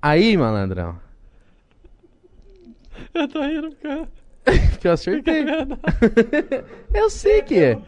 Aí, 0.00 0.36
malandrão, 0.36 0.96
Eu 3.14 3.26
tô 3.28 3.40
rindo, 3.42 3.72
cara. 3.82 4.08
que 4.80 4.86
eu 4.88 4.92
acertei. 4.92 5.44
eu 6.94 7.10
sei 7.10 7.42
que 7.42 7.54
é. 7.58 7.78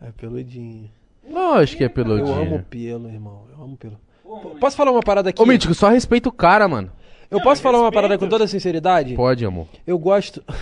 É 0.00 0.10
peludinho. 0.16 0.90
Lógico 1.28 1.78
que 1.78 1.84
é 1.84 1.86
Eu 1.86 1.90
peludinho. 1.90 2.34
amo 2.34 2.62
pelo, 2.68 3.08
irmão. 3.08 3.44
Eu 3.56 3.64
amo 3.64 3.76
pelo. 3.76 3.98
Pô, 4.22 4.50
Posso 4.60 4.76
falar 4.76 4.90
uma 4.90 5.02
parada 5.02 5.30
aqui? 5.30 5.40
Ô, 5.40 5.46
Mítico, 5.46 5.74
só 5.74 5.88
respeita 5.88 6.28
o 6.28 6.32
cara, 6.32 6.68
mano. 6.68 6.90
Eu 7.30 7.42
posso 7.42 7.60
falar 7.62 7.80
uma 7.80 7.92
parada 7.92 8.16
com 8.18 8.28
toda 8.28 8.46
sinceridade? 8.46 9.14
Pode, 9.14 9.44
amor. 9.44 9.66
Eu 9.86 9.98
gosto. 9.98 10.42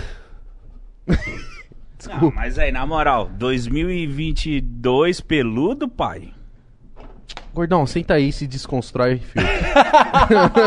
Não, 2.21 2.31
mas 2.33 2.59
aí, 2.59 2.71
na 2.71 2.87
moral, 2.87 3.29
2022 3.37 5.21
peludo, 5.21 5.89
pai. 5.89 6.33
Gordão, 7.55 7.87
senta 7.87 8.15
aí 8.15 8.29
e 8.29 8.33
se 8.33 8.47
desconstrói, 8.47 9.19
filho. 9.19 9.47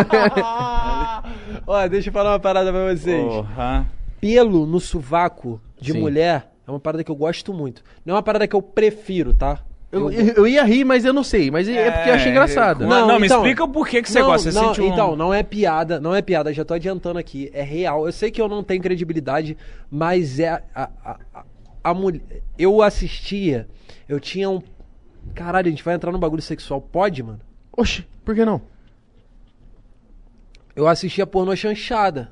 Ó, 1.66 1.88
deixa 1.88 2.10
eu 2.10 2.14
falar 2.14 2.32
uma 2.32 2.40
parada 2.40 2.72
pra 2.72 2.94
vocês. 2.94 3.24
Porra. 3.24 3.88
Pelo 4.20 4.66
no 4.66 4.80
sovaco 4.80 5.62
de 5.80 5.94
Sim. 5.94 6.00
mulher 6.00 6.52
é 6.68 6.72
uma 6.72 6.80
parada 6.80 7.04
que 7.04 7.12
eu 7.12 7.16
gosto 7.16 7.54
muito. 7.54 7.84
Não 8.06 8.14
é 8.14 8.18
uma 8.18 8.24
parada 8.24 8.48
que 8.48 8.56
eu 8.56 8.62
prefiro, 8.62 9.34
tá? 9.34 9.60
Eu, 9.92 10.12
eu, 10.12 10.28
eu 10.36 10.48
ia 10.48 10.64
rir, 10.64 10.84
mas 10.84 11.04
eu 11.04 11.12
não 11.14 11.24
sei. 11.24 11.50
Mas 11.50 11.68
é, 11.68 11.90
porque 11.90 12.10
eu 12.10 12.14
achei 12.14 12.32
engraçado. 12.32 12.86
Não, 12.86 13.08
não, 13.08 13.20
me 13.20 13.26
então- 13.26 13.38
explica 13.40 13.64
o 13.64 13.68
porquê 13.68 14.02
que 14.04 14.12
você 14.12 14.20
não, 14.20 14.28
gosta. 14.28 14.52
Você 14.52 14.60
não, 14.60 14.72
um- 14.72 14.94
Então, 14.94 15.16
não 15.16 15.34
é 15.34 15.42
piada, 15.42 16.00
não 16.00 16.14
é 16.14 16.22
piada, 16.22 16.54
já 16.54 16.64
tô 16.64 16.76
adiantando 16.76 17.18
aqui. 17.18 17.50
É 17.54 17.64
real. 17.64 18.06
Eu 18.06 18.12
sei 18.12 18.30
que 18.30 18.40
eu 18.42 18.48
não 18.48 18.64
tenho 18.64 18.82
credibilidade, 18.84 19.58
mas 19.90 20.40
é. 20.40 20.62
A, 20.76 20.90
a, 21.04 21.18
a, 21.34 21.44
a 21.86 21.94
mulher. 21.94 22.22
Eu 22.58 22.82
assistia, 22.84 23.68
eu 24.08 24.20
tinha 24.20 24.48
um. 24.50 24.62
Caralho, 25.36 25.68
a 25.68 25.70
gente 25.70 25.84
vai 25.84 25.96
entrar 25.96 26.12
no 26.12 26.18
bagulho 26.18 26.42
sexual. 26.42 26.82
Pode, 26.82 27.22
mano? 27.24 27.40
Oxi, 27.76 28.06
por 28.26 28.36
que 28.36 28.44
não? 28.46 28.62
Eu 30.76 30.88
assistia 30.88 31.26
pornô 31.28 31.56
chanchada. 31.56 32.32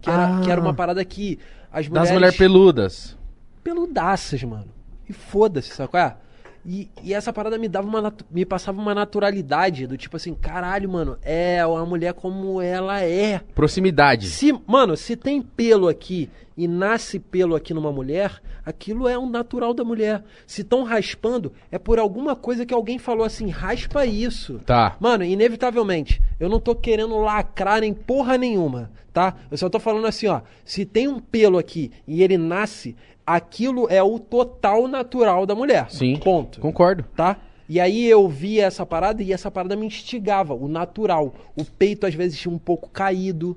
Que 0.00 0.10
era, 0.10 0.36
Ah. 0.36 0.40
que 0.40 0.50
era 0.50 0.60
uma 0.60 0.74
parada 0.74 1.04
que 1.04 1.38
as 1.70 1.86
Das 1.86 1.88
mulheres. 1.88 2.12
mulheres 2.12 2.36
peludas. 2.36 3.16
peludaças, 3.62 4.42
mano. 4.42 4.66
E 5.08 5.12
foda-se, 5.12 5.70
sabe 5.74 5.90
qual 5.90 6.02
é? 6.02 6.16
E, 6.64 6.88
e 7.02 7.12
essa 7.12 7.32
parada 7.32 7.58
me 7.58 7.68
dava 7.68 7.88
uma 7.88 8.14
me 8.30 8.44
passava 8.44 8.80
uma 8.80 8.94
naturalidade 8.94 9.86
do 9.86 9.96
tipo 9.96 10.16
assim, 10.16 10.34
caralho, 10.34 10.88
mano, 10.88 11.18
é 11.22 11.64
uma 11.66 11.84
mulher 11.84 12.14
como 12.14 12.60
ela 12.60 13.02
é. 13.02 13.40
Proximidade. 13.54 14.28
Se, 14.28 14.52
mano, 14.66 14.96
se 14.96 15.16
tem 15.16 15.42
pelo 15.42 15.88
aqui 15.88 16.30
e 16.56 16.68
nasce 16.68 17.18
pelo 17.18 17.54
aqui 17.54 17.74
numa 17.74 17.90
mulher, 17.90 18.40
aquilo 18.64 19.08
é 19.08 19.18
um 19.18 19.28
natural 19.28 19.74
da 19.74 19.84
mulher. 19.84 20.22
Se 20.46 20.62
estão 20.62 20.84
raspando, 20.84 21.52
é 21.70 21.78
por 21.78 21.98
alguma 21.98 22.36
coisa 22.36 22.64
que 22.64 22.74
alguém 22.74 22.98
falou 22.98 23.24
assim, 23.24 23.48
raspa 23.48 24.06
isso. 24.06 24.60
Tá. 24.64 24.96
Mano, 25.00 25.24
inevitavelmente, 25.24 26.22
eu 26.38 26.48
não 26.48 26.60
tô 26.60 26.74
querendo 26.74 27.16
lacrar 27.18 27.82
em 27.82 27.94
porra 27.94 28.36
nenhuma, 28.38 28.90
tá? 29.12 29.34
Eu 29.50 29.56
só 29.56 29.68
tô 29.68 29.80
falando 29.80 30.06
assim, 30.06 30.26
ó, 30.26 30.42
se 30.64 30.84
tem 30.84 31.08
um 31.08 31.18
pelo 31.18 31.58
aqui 31.58 31.90
e 32.06 32.22
ele 32.22 32.38
nasce, 32.38 32.96
aquilo 33.26 33.86
é 33.90 34.02
o 34.02 34.18
total 34.18 34.86
natural 34.88 35.46
da 35.46 35.54
mulher. 35.54 35.90
Sim. 35.90 36.16
Ponto 36.18 36.60
Concordo. 36.60 37.04
tá? 37.16 37.36
E 37.68 37.80
aí 37.80 38.06
eu 38.06 38.28
via 38.28 38.66
essa 38.66 38.84
parada 38.84 39.22
e 39.22 39.32
essa 39.32 39.50
parada 39.50 39.74
me 39.76 39.86
instigava, 39.86 40.52
o 40.54 40.68
natural. 40.68 41.34
O 41.56 41.64
peito 41.64 42.06
às 42.06 42.14
vezes 42.14 42.38
tinha 42.38 42.52
um 42.52 42.58
pouco 42.58 42.90
caído. 42.90 43.56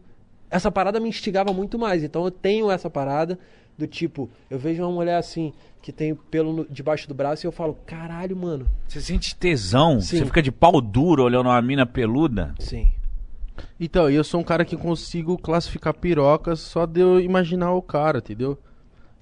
Essa 0.49 0.71
parada 0.71 0.99
me 0.99 1.09
instigava 1.09 1.51
muito 1.51 1.77
mais. 1.77 2.03
Então 2.03 2.23
eu 2.23 2.31
tenho 2.31 2.71
essa 2.71 2.89
parada 2.89 3.37
do 3.77 3.85
tipo, 3.85 4.29
eu 4.49 4.57
vejo 4.57 4.81
uma 4.83 4.91
mulher 4.91 5.17
assim, 5.17 5.51
que 5.81 5.91
tem 5.91 6.15
pelo 6.15 6.53
no- 6.53 6.65
debaixo 6.69 7.09
do 7.09 7.13
braço 7.13 7.45
e 7.45 7.47
eu 7.47 7.51
falo, 7.51 7.77
caralho, 7.85 8.37
mano. 8.37 8.65
Você 8.87 9.01
sente 9.01 9.35
tesão? 9.35 9.99
Sim. 9.99 10.19
Você 10.19 10.25
fica 10.25 10.41
de 10.41 10.51
pau 10.51 10.79
duro 10.79 11.23
olhando 11.23 11.47
uma 11.49 11.61
mina 11.61 11.85
peluda? 11.85 12.53
Sim. 12.57 12.89
Então, 13.79 14.09
eu 14.09 14.23
sou 14.23 14.39
um 14.39 14.43
cara 14.43 14.63
que 14.63 14.77
consigo 14.77 15.37
classificar 15.37 15.93
pirocas 15.93 16.59
só 16.61 16.85
de 16.85 17.01
eu 17.01 17.19
imaginar 17.19 17.73
o 17.73 17.81
cara, 17.81 18.19
entendeu? 18.19 18.57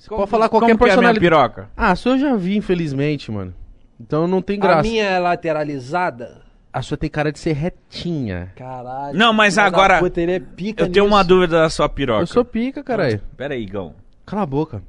Você 0.04 0.10
pode 0.10 0.30
falar 0.30 0.50
qualquer 0.50 0.76
Como 0.76 0.84
que 0.84 0.90
é 0.90 0.94
a 0.94 0.98
minha 0.98 1.14
personalidade. 1.14 1.20
piroca? 1.20 1.70
ah, 1.78 1.92
a 1.92 1.96
sua 1.96 2.14
eu 2.14 2.20
já 2.20 2.36
vi, 2.36 2.58
infelizmente, 2.58 3.32
mano. 3.32 3.54
Então 3.98 4.28
não 4.28 4.42
tem 4.42 4.60
graça. 4.60 4.80
A 4.80 4.84
minha 4.84 5.06
é 5.06 5.18
lateralizada? 5.18 6.42
A 6.74 6.82
sua 6.82 6.98
tem 6.98 7.10
cara 7.10 7.32
de 7.32 7.40
ser 7.40 7.54
retinha. 7.54 8.52
Caralho. 8.54 9.18
Não, 9.18 9.32
mas 9.32 9.58
agora, 9.58 10.00
puta, 10.00 10.20
ele 10.20 10.34
é 10.34 10.40
pica 10.42 10.84
Eu 10.84 10.92
tenho 10.92 11.06
uma 11.06 11.24
dúvida 11.24 11.62
da 11.62 11.70
sua 11.70 11.88
piroca. 11.88 12.24
Eu 12.24 12.28
sou 12.28 12.44
pica, 12.44 12.84
caralho. 12.84 13.22
Pera 13.38 13.54
aí, 13.54 13.64
Igão. 13.64 13.96
Cala 14.26 14.42
a 14.42 14.46
boca. 14.46 14.84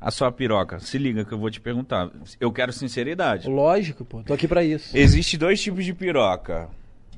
A 0.00 0.12
sua 0.12 0.30
piroca. 0.30 0.78
Se 0.78 0.96
liga 0.96 1.24
que 1.24 1.32
eu 1.32 1.38
vou 1.38 1.50
te 1.50 1.60
perguntar. 1.60 2.08
Eu 2.38 2.52
quero 2.52 2.72
sinceridade. 2.72 3.48
Lógico, 3.48 4.04
pô. 4.04 4.22
Tô 4.22 4.32
aqui 4.32 4.46
pra 4.46 4.62
isso. 4.62 4.96
Existe 4.96 5.36
dois 5.36 5.60
tipos 5.60 5.84
de 5.84 5.92
piroca. 5.92 6.68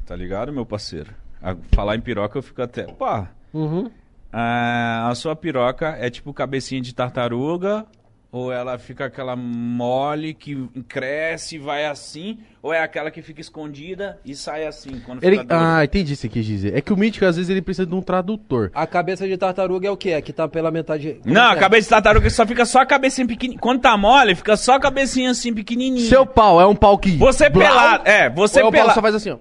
Tá 0.06 0.16
ligado, 0.16 0.50
meu 0.50 0.64
parceiro? 0.64 1.10
A 1.42 1.54
falar 1.74 1.94
em 1.94 2.00
piroca 2.00 2.38
eu 2.38 2.42
fico 2.42 2.62
até. 2.62 2.84
Pá. 2.84 3.28
Uhum. 3.52 3.90
Ah, 4.32 5.08
a 5.10 5.14
sua 5.14 5.34
piroca 5.34 5.96
é 5.98 6.10
tipo 6.10 6.32
cabecinha 6.32 6.80
de 6.80 6.94
tartaruga? 6.94 7.86
Ou 8.30 8.52
ela 8.52 8.76
fica 8.76 9.06
aquela 9.06 9.34
mole 9.34 10.34
que 10.34 10.68
cresce 10.86 11.56
e 11.56 11.58
vai 11.58 11.86
assim? 11.86 12.38
Ou 12.62 12.74
é 12.74 12.82
aquela 12.82 13.10
que 13.10 13.22
fica 13.22 13.40
escondida 13.40 14.20
e 14.22 14.34
sai 14.34 14.66
assim 14.66 15.00
quando 15.00 15.24
Ele... 15.24 15.40
Ah, 15.48 15.82
entendi 15.82 16.12
o 16.12 16.14
que 16.14 16.20
você 16.20 16.28
quis 16.28 16.44
dizer. 16.44 16.76
É 16.76 16.82
que 16.82 16.92
o 16.92 16.96
mítico, 16.96 17.24
às 17.24 17.36
vezes, 17.36 17.48
ele 17.48 17.62
precisa 17.62 17.86
de 17.86 17.94
um 17.94 18.02
tradutor. 18.02 18.70
A 18.74 18.86
cabeça 18.86 19.26
de 19.26 19.34
tartaruga 19.38 19.88
é 19.88 19.90
o 19.90 19.96
quê? 19.96 20.10
É 20.10 20.20
que 20.20 20.30
tá 20.30 20.46
pela 20.46 20.70
metade. 20.70 21.20
como 21.22 21.34
Não, 21.34 21.40
é 21.40 21.52
a 21.52 21.56
é? 21.56 21.58
cabeça 21.58 21.84
de 21.84 21.88
tartaruga 21.88 22.28
só 22.28 22.46
fica 22.46 22.66
só 22.66 22.80
a 22.80 22.86
cabecinha 22.86 23.26
pequenininha. 23.26 23.60
Quando 23.62 23.80
tá 23.80 23.96
mole, 23.96 24.34
fica 24.34 24.58
só 24.58 24.74
a 24.74 24.80
cabecinha 24.80 25.30
assim 25.30 25.54
pequenininha. 25.54 26.06
Seu 26.06 26.26
pau 26.26 26.60
é 26.60 26.66
um 26.66 26.76
pau 26.76 26.98
que... 26.98 27.16
Você 27.16 27.48
Blau, 27.48 27.66
pelado. 27.66 28.06
É, 28.06 28.28
você 28.28 28.60
ou 28.60 28.68
é 28.68 28.72
pelado. 28.72 28.92
só 28.92 29.00
faz 29.00 29.14
assim, 29.14 29.30
ó. 29.30 29.38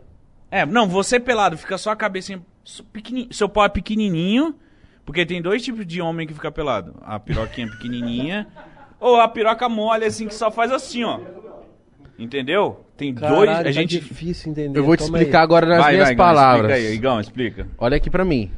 É, 0.49 0.65
não, 0.65 0.87
você 0.87 1.19
pelado, 1.19 1.57
fica 1.57 1.77
só 1.77 1.91
a 1.91 1.95
cabecinha 1.95 2.41
só 2.63 2.83
pequenininho. 2.93 3.33
Seu 3.33 3.49
pau 3.49 3.65
é 3.65 3.69
pequenininho, 3.69 4.55
porque 5.07 5.25
tem 5.25 5.41
dois 5.41 5.63
tipos 5.63 5.87
de 5.87 6.01
homem 6.01 6.27
que 6.27 6.33
fica 6.33 6.51
pelado. 6.51 6.93
A 7.01 7.17
piroquinha 7.17 7.65
pequenininha 7.69 8.45
ou 8.99 9.15
a 9.21 9.27
piroca 9.29 9.69
mole 9.69 10.03
assim 10.03 10.27
que 10.27 10.35
só 10.35 10.51
faz 10.51 10.69
assim, 10.69 11.05
ó. 11.05 11.21
Entendeu? 12.19 12.83
Tem 12.97 13.13
Caralho, 13.13 13.35
dois, 13.37 13.49
a 13.49 13.63
tá 13.63 13.71
gente 13.71 13.99
difícil 14.01 14.51
entender. 14.51 14.77
Eu 14.77 14.83
vou 14.83 14.97
te 14.97 15.03
Calma 15.03 15.17
explicar 15.17 15.37
aí. 15.39 15.43
agora 15.45 15.65
nas 15.65 15.77
Vai, 15.79 15.93
minhas 15.93 16.07
vai, 16.07 16.13
Igão, 16.13 16.25
palavras. 16.25 16.71
Explica 16.71 16.89
aí, 16.89 16.95
Igão, 16.95 17.21
explica. 17.21 17.67
Olha 17.77 17.95
aqui 17.95 18.09
pra 18.09 18.25
mim. 18.25 18.51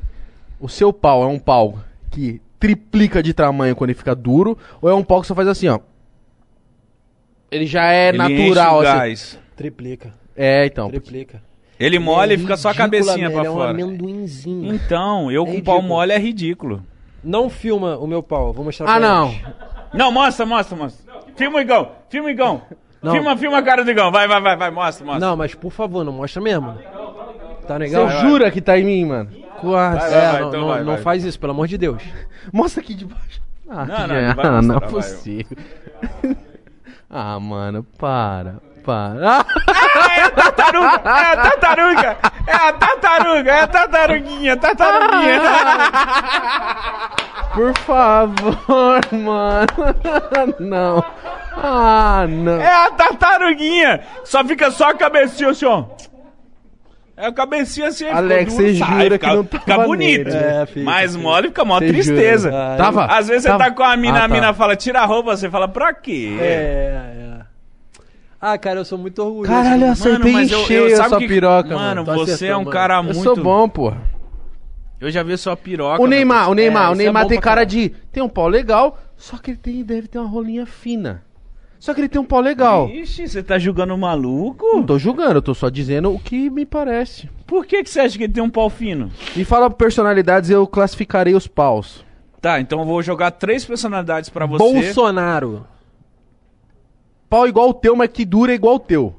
O 0.60 0.68
seu 0.68 0.92
pau 0.92 1.22
é 1.22 1.28
um 1.28 1.38
pau 1.38 1.78
que 2.10 2.42
triplica 2.60 3.22
de 3.22 3.32
tamanho 3.32 3.76
quando 3.76 3.92
ele 3.92 4.00
fica 4.00 4.16
duro, 4.16 4.58
ou 4.82 4.90
é 4.90 4.94
um 4.96 5.04
pau 5.04 5.22
que 5.22 5.28
só 5.28 5.36
faz 5.36 5.48
assim, 5.48 5.68
ó. 5.68 5.80
Ele 7.52 7.68
já 7.68 7.92
é 7.94 8.10
Ele 8.10 8.18
natural, 8.18 8.40
enche 8.40 8.60
o 8.60 8.90
assim. 8.90 8.98
gás. 8.98 9.40
Triplica. 9.56 10.14
É, 10.36 10.66
então. 10.66 10.90
Triplica. 10.90 11.44
Ele 11.80 11.98
mole 12.00 12.34
e 12.34 12.38
fica 12.38 12.58
só 12.58 12.70
a 12.70 12.76
cabecinha 12.76 13.30
velho, 13.30 13.42
pra 13.42 13.50
é 13.50 13.54
fora. 13.54 13.68
um 13.68 13.72
amendoinzinho. 13.72 14.74
Então, 14.76 15.32
eu 15.32 15.44
É 15.44 15.46
com 15.46 15.52
pau 15.62 15.76
ridículo. 15.78 15.82
mole 15.84 16.12
é 16.12 16.18
ridículo. 16.20 16.84
Não 17.24 17.50
filma 17.50 17.98
o 17.98 18.06
meu 18.06 18.22
pau, 18.22 18.52
vou 18.54 18.66
mostrar 18.66 18.86
Ah, 18.90 19.00
pra 19.00 19.08
não. 19.08 19.30
eles. 19.30 19.42
Não, 19.94 20.12
mostra, 20.12 20.46
mostra, 20.46 20.76
mostra. 20.78 21.14
Filma 21.36 21.58
o 21.58 21.62
Igão, 21.62 21.90
filma 22.10 22.28
o 22.28 22.32
Igão. 22.32 22.62
Não. 23.02 23.14
Filma, 23.14 23.38
filma 23.38 23.58
a 23.60 23.62
cara 23.64 23.84
do 23.86 23.90
Igão. 23.92 24.12
Vai, 24.12 24.28
vai, 24.28 24.42
vai, 24.42 24.58
vai, 24.58 24.72
mostra, 24.72 25.06
mostra. 25.06 25.26
Não, 25.26 25.38
mas 25.38 25.56
por 25.56 25.72
favor, 25.72 26.04
não 26.04 26.12
mostra 26.12 26.42
mesmo. 26.42 26.74
Tá 27.66 27.76
Você 27.76 27.80
legal? 27.80 28.08
vai. 28.08 28.22
jura 28.22 28.52
que 28.52 28.60
tá 28.62 28.78
em 28.78 28.84
mim, 28.84 29.06
mano? 29.06 29.30
Quase. 29.62 30.00
Vai, 30.00 30.14
É, 30.14 30.32
vai, 30.32 30.42
não, 30.42 30.48
então 30.50 30.62
não- 30.62 30.68
vai, 30.68 30.80
não 30.84 30.94
vai. 30.94 31.02
faz 31.02 31.24
isso, 31.24 31.40
pelo 31.40 31.52
amor 31.54 31.68
de 31.68 31.78
Deus. 31.78 32.02
Mostra 32.52 32.82
aqui 32.84 32.94
de 32.94 33.06
baixo. 33.06 33.42
Ah, 33.70 33.86
Não, 33.86 34.08
não, 34.08 34.08
não 34.08 34.30
ah, 34.58 34.62
não 34.62 34.76
é 34.76 34.80
mostrar, 34.80 34.80
vai. 34.80 34.90
possível. 34.90 35.58
ah, 37.10 37.40
mano, 37.40 37.86
para. 37.98 38.58
Para. 38.90 39.46
Ah, 39.68 40.30
Tartaruga! 40.32 41.02
É 41.06 41.22
a 41.22 41.38
tartaruga! 41.38 42.18
É 42.48 42.54
a 42.56 42.74
tartaruga! 42.74 43.52
É 43.52 43.62
a 43.62 43.68
tartaruguinha! 43.68 44.58
Tartaruguinha! 44.58 45.42
por 47.54 47.78
favor, 47.78 49.00
mano. 49.12 49.68
Não. 50.60 51.04
Ah, 51.62 52.26
não. 52.28 52.60
É 52.62 52.86
a 52.86 52.90
tartaruguinha! 52.92 54.02
Só 54.24 54.44
fica 54.44 54.72
só 54.72 54.90
a 54.90 54.94
cabecinha 54.96 55.50
assim, 55.52 55.66
ó. 55.66 55.84
É 57.18 57.28
a 57.28 57.34
cabecinha 57.34 57.90
assim. 57.90 58.08
Alex, 58.10 58.54
você 58.54 58.76
sai, 58.76 58.88
jura 59.04 59.12
fica, 59.12 59.28
que 59.30 59.36
não 59.36 59.44
Fica 59.44 59.66
tava 59.66 59.84
bonito. 59.84 60.30
nele. 60.30 60.38
É, 60.38 60.66
fica, 60.66 60.86
Mas 60.86 61.12
fica. 61.12 61.24
mole 61.24 61.48
fica 61.50 61.66
mó 61.66 61.78
Você 61.80 61.88
tristeza. 61.90 62.50
jura? 62.50 62.74
Ah, 62.74 62.78
Tava? 62.78 63.06
Às 63.06 63.28
vezes 63.28 63.44
você 63.44 63.50
Tava? 63.50 63.64
tá 63.66 63.72
com 63.72 63.84
a 63.84 63.98
mina, 63.98 64.22
Ah, 64.22 64.26
a 64.26 64.30
tá. 64.30 64.34
mina 64.34 64.54
fala, 64.54 64.76
tira 64.76 65.02
a 65.02 65.06
roupa, 65.06 65.36
você 65.36 65.50
fala, 65.50 65.68
pra 65.68 65.94
quê? 65.94 66.38
É, 66.40 66.46
é. 66.46 67.29
Ah, 68.42 68.58
cara, 68.58 68.80
eu 68.80 68.86
sou 68.86 68.98
muito 68.98 69.20
orgulhoso. 69.22 69.52
Caralho, 69.52 69.86
eu 69.86 69.92
acertei 69.92 70.32
em 70.34 70.48
cheio 70.48 70.90
sabe 70.96 71.06
essa 71.08 71.18
que- 71.18 71.28
piroca, 71.28 71.76
Mano, 71.76 72.06
mano. 72.06 72.20
Você 72.20 72.32
é 72.32 72.34
acertando, 72.36 72.60
um 72.60 72.64
mano. 72.66 72.72
cara 72.72 72.96
Eu 73.00 73.04
muito... 73.04 73.22
sou 73.24 73.36
bom, 73.36 73.68
porra. 73.68 74.02
Eu 75.00 75.10
já 75.12 75.24
vi 75.24 75.38
sua 75.38 75.56
piroca. 75.58 76.02
O 76.02 76.08
Neymar, 76.08 76.46
o 76.46 76.50
mano. 76.50 76.56
Neymar, 76.56 76.84
É, 76.86 76.90
o 76.90 76.94
é 76.94 76.96
Neymar 76.96 77.24
bom 77.24 77.30
tem 77.30 77.40
cara 77.40 77.64
de. 77.66 77.90
Tem 78.12 78.22
um 78.24 78.30
pau 78.30 78.48
legal, 78.48 78.98
só 79.18 79.38
que 79.38 79.52
ele 79.52 79.58
tem, 79.58 79.84
deve 79.84 80.08
ter 80.08 80.20
uma 80.20 80.28
rolinha 80.28 80.66
fina. 80.66 81.24
Só 81.80 81.94
que 81.94 82.02
ele 82.02 82.10
tem 82.10 82.20
um 82.20 82.26
pau 82.26 82.42
legal. 82.42 82.90
Ixi, 82.90 83.28
você 83.28 83.42
tá 83.42 83.58
julgando 83.58 83.94
o 83.94 83.98
maluco? 83.98 84.66
Não 84.74 84.84
tô 84.84 85.00
julgando, 85.00 85.36
eu 85.36 85.42
tô 85.42 85.54
só 85.54 85.70
dizendo 85.70 86.14
o 86.14 86.20
que 86.20 86.50
me 86.50 86.66
parece. 86.66 87.30
Por 87.48 87.66
que, 87.66 87.82
que 87.84 87.90
você 87.90 88.02
acha 88.02 88.18
que 88.18 88.26
ele 88.26 88.34
tem 88.34 88.44
um 88.44 88.50
pau 88.50 88.70
fino? 88.70 89.10
Me 89.34 89.46
fala 89.46 89.70
personalidades, 89.70 90.50
eu 90.50 90.68
classificarei 90.68 91.34
os 91.34 91.48
paus. 91.48 92.04
Tá, 92.42 92.60
então 92.60 92.80
eu 92.80 92.86
vou 92.86 93.02
jogar 93.02 93.32
três 93.32 93.64
personalidades 93.64 94.30
pra 94.30 94.46
você. 94.46 94.62
Bolsonaro. 94.62 95.66
Pau 97.30 97.48
igual 97.48 97.70
o 97.70 97.74
teu, 97.74 97.96
mas 97.96 98.10
que 98.10 98.26
dura 98.26 98.54
igual 98.54 98.76
o 98.76 98.80
teu. 98.80 99.16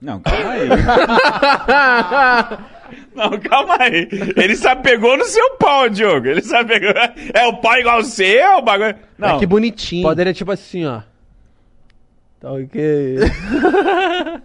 Não, 0.00 0.20
calma 0.20 0.50
aí. 0.50 0.68
Não, 3.14 3.30
calma 3.40 3.76
aí. 3.80 4.08
Ele 4.36 4.54
se 4.56 4.66
apegou 4.68 5.16
no 5.16 5.24
seu 5.24 5.56
pau, 5.56 5.88
Diogo. 5.88 6.26
Ele 6.26 6.40
se 6.40 6.54
apegou. 6.54 6.92
É 7.34 7.46
o 7.46 7.56
pau 7.56 7.76
igual 7.76 7.98
o 7.98 8.04
seu, 8.04 8.58
o 8.58 8.62
bagulho. 8.62 8.94
Não. 9.18 9.30
Mas 9.30 9.38
que 9.40 9.46
bonitinho. 9.46 10.04
Poderia 10.06 10.32
tipo 10.32 10.52
assim, 10.52 10.86
ó. 10.86 11.00
Tá 12.40 12.52
ok. 12.52 13.18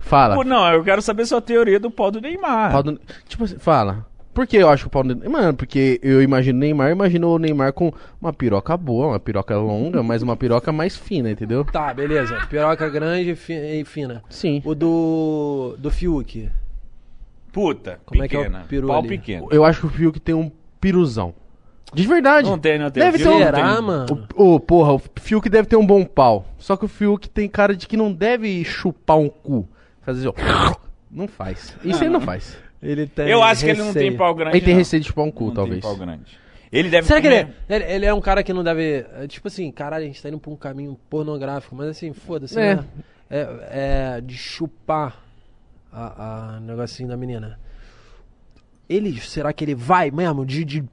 Fala. 0.00 0.34
Pô, 0.36 0.44
Não, 0.44 0.72
eu 0.72 0.84
quero 0.84 1.02
saber 1.02 1.26
sua 1.26 1.40
teoria 1.40 1.80
do 1.80 1.90
pau 1.90 2.10
do 2.10 2.20
Neymar. 2.20 2.70
Pau 2.72 2.82
do- 2.82 3.00
Tipo 3.26 3.44
assim, 3.44 3.58
fala. 3.58 4.06
Por 4.36 4.46
que 4.46 4.58
eu 4.58 4.68
acho 4.68 4.82
que 4.84 4.88
o 4.88 4.90
pau 4.90 5.02
do... 5.02 5.30
Mano, 5.30 5.54
porque 5.54 5.98
eu 6.02 6.22
imagino 6.22 6.58
o 6.58 6.60
Neymar, 6.60 6.90
imagino 6.92 7.28
o 7.30 7.38
Neymar 7.38 7.72
com 7.72 7.90
uma 8.20 8.32
piroca 8.34 8.76
boa, 8.76 9.08
uma 9.08 9.18
piroca 9.18 9.56
longa, 9.56 10.02
mas 10.02 10.22
uma 10.22 10.36
piroca 10.36 10.70
mais 10.70 10.94
fina, 10.96 11.30
entendeu? 11.30 11.64
tá, 11.64 11.92
beleza. 11.94 12.36
Piroca 12.50 12.88
grande 12.90 13.30
e 13.30 13.34
fi- 13.34 13.80
e 13.80 13.84
fina. 13.86 14.22
Sim. 14.28 14.60
O 14.64 14.74
do. 14.74 15.74
do 15.78 15.90
Fiuk. 15.90 16.50
Puta, 17.52 17.98
Como 18.04 18.22
é 18.22 18.28
que 18.28 18.36
é 18.36 18.38
o 18.38 18.42
pequena. 18.42 18.64
peru 18.68 18.86
pau 18.88 18.98
ali? 18.98 19.08
pequeno. 19.08 19.48
Eu 19.50 19.64
acho 19.64 19.80
que 19.80 19.86
o 19.86 19.90
Fiuk 19.90 20.20
tem 20.20 20.34
um 20.34 20.50
piruzão. 20.80 21.32
De 21.94 22.06
verdade. 22.06 22.50
Não 22.50 22.58
tem, 22.58 22.78
não 22.78 22.90
tem. 22.90 23.02
Deve 23.02 23.18
ter 23.18 23.28
um- 23.28 23.38
Será, 23.38 23.80
mano? 23.80 24.26
O, 24.36 24.54
o- 24.56 24.60
porra, 24.60 24.92
o 24.92 25.02
Fiuk 25.20 25.48
deve 25.48 25.66
ter 25.68 25.76
um 25.76 25.86
bom 25.86 26.04
pau. 26.04 26.44
Só 26.58 26.76
que 26.76 26.84
o 26.84 26.88
Fiuk 26.88 27.28
tem 27.28 27.48
cara 27.48 27.74
de 27.74 27.86
que 27.86 27.96
não 27.96 28.12
deve 28.12 28.62
chupar 28.64 29.16
um 29.16 29.28
cu. 29.30 29.66
Fazer 30.02 30.28
assim, 30.28 30.36
ó. 30.38 30.74
Não 31.10 31.26
faz. 31.26 31.74
Isso 31.82 32.02
ele 32.04 32.10
não 32.10 32.20
faz. 32.20 32.58
Ele 32.82 33.06
tem. 33.06 33.28
Eu 33.28 33.42
acho 33.42 33.64
que 33.64 33.70
ele 33.70 33.78
não 33.78 33.92
tem 33.92 34.02
receio. 34.04 34.18
pau 34.18 34.34
grande. 34.34 34.56
Ele 34.56 34.64
tem 34.64 34.74
não. 34.74 34.78
receio 34.78 35.00
de 35.02 35.08
chupar 35.08 35.24
um 35.24 35.30
cu, 35.30 35.46
Não 35.46 35.54
talvez. 35.54 35.80
Tem 35.80 35.90
pau 35.90 35.96
grande. 35.98 36.38
Ele 36.72 36.88
deve 36.90 37.06
Será 37.06 37.20
que 37.20 37.26
ele 37.28 37.44
comer- 37.44 37.54
é, 37.68 37.74
ele, 37.76 37.84
ele 37.94 38.06
é 38.06 38.12
um 38.14 38.20
cara 38.20 38.42
que 38.42 38.52
não 38.52 38.62
deve. 38.64 39.06
é, 39.18 39.26
Tipo 39.28 39.48
assim, 39.48 39.70
caralho, 39.70 40.04
a 40.04 40.06
gente 40.06 40.20
tá 40.22 40.28
indo 40.28 40.38
pra 40.38 40.50
um 40.50 40.56
caminho 40.56 40.98
pornográfico, 41.08 41.74
mas 41.76 41.88
assim, 41.88 42.12
foda-se, 42.12 42.58
É. 42.58 42.74
né? 42.76 42.84
É, 43.30 43.48
é 44.16 44.20
de 44.20 44.36
chupar 44.36 45.16
a, 45.92 46.56
a 46.56 46.60
negocinho 46.60 47.08
da 47.08 47.16
menina. 47.16 47.58
Ele, 48.88 49.18
será 49.20 49.52
que 49.52 49.64
ele 49.64 49.74
vai 49.74 50.10
mesmo? 50.10 50.44
De. 50.44 50.64
de? 50.64 50.84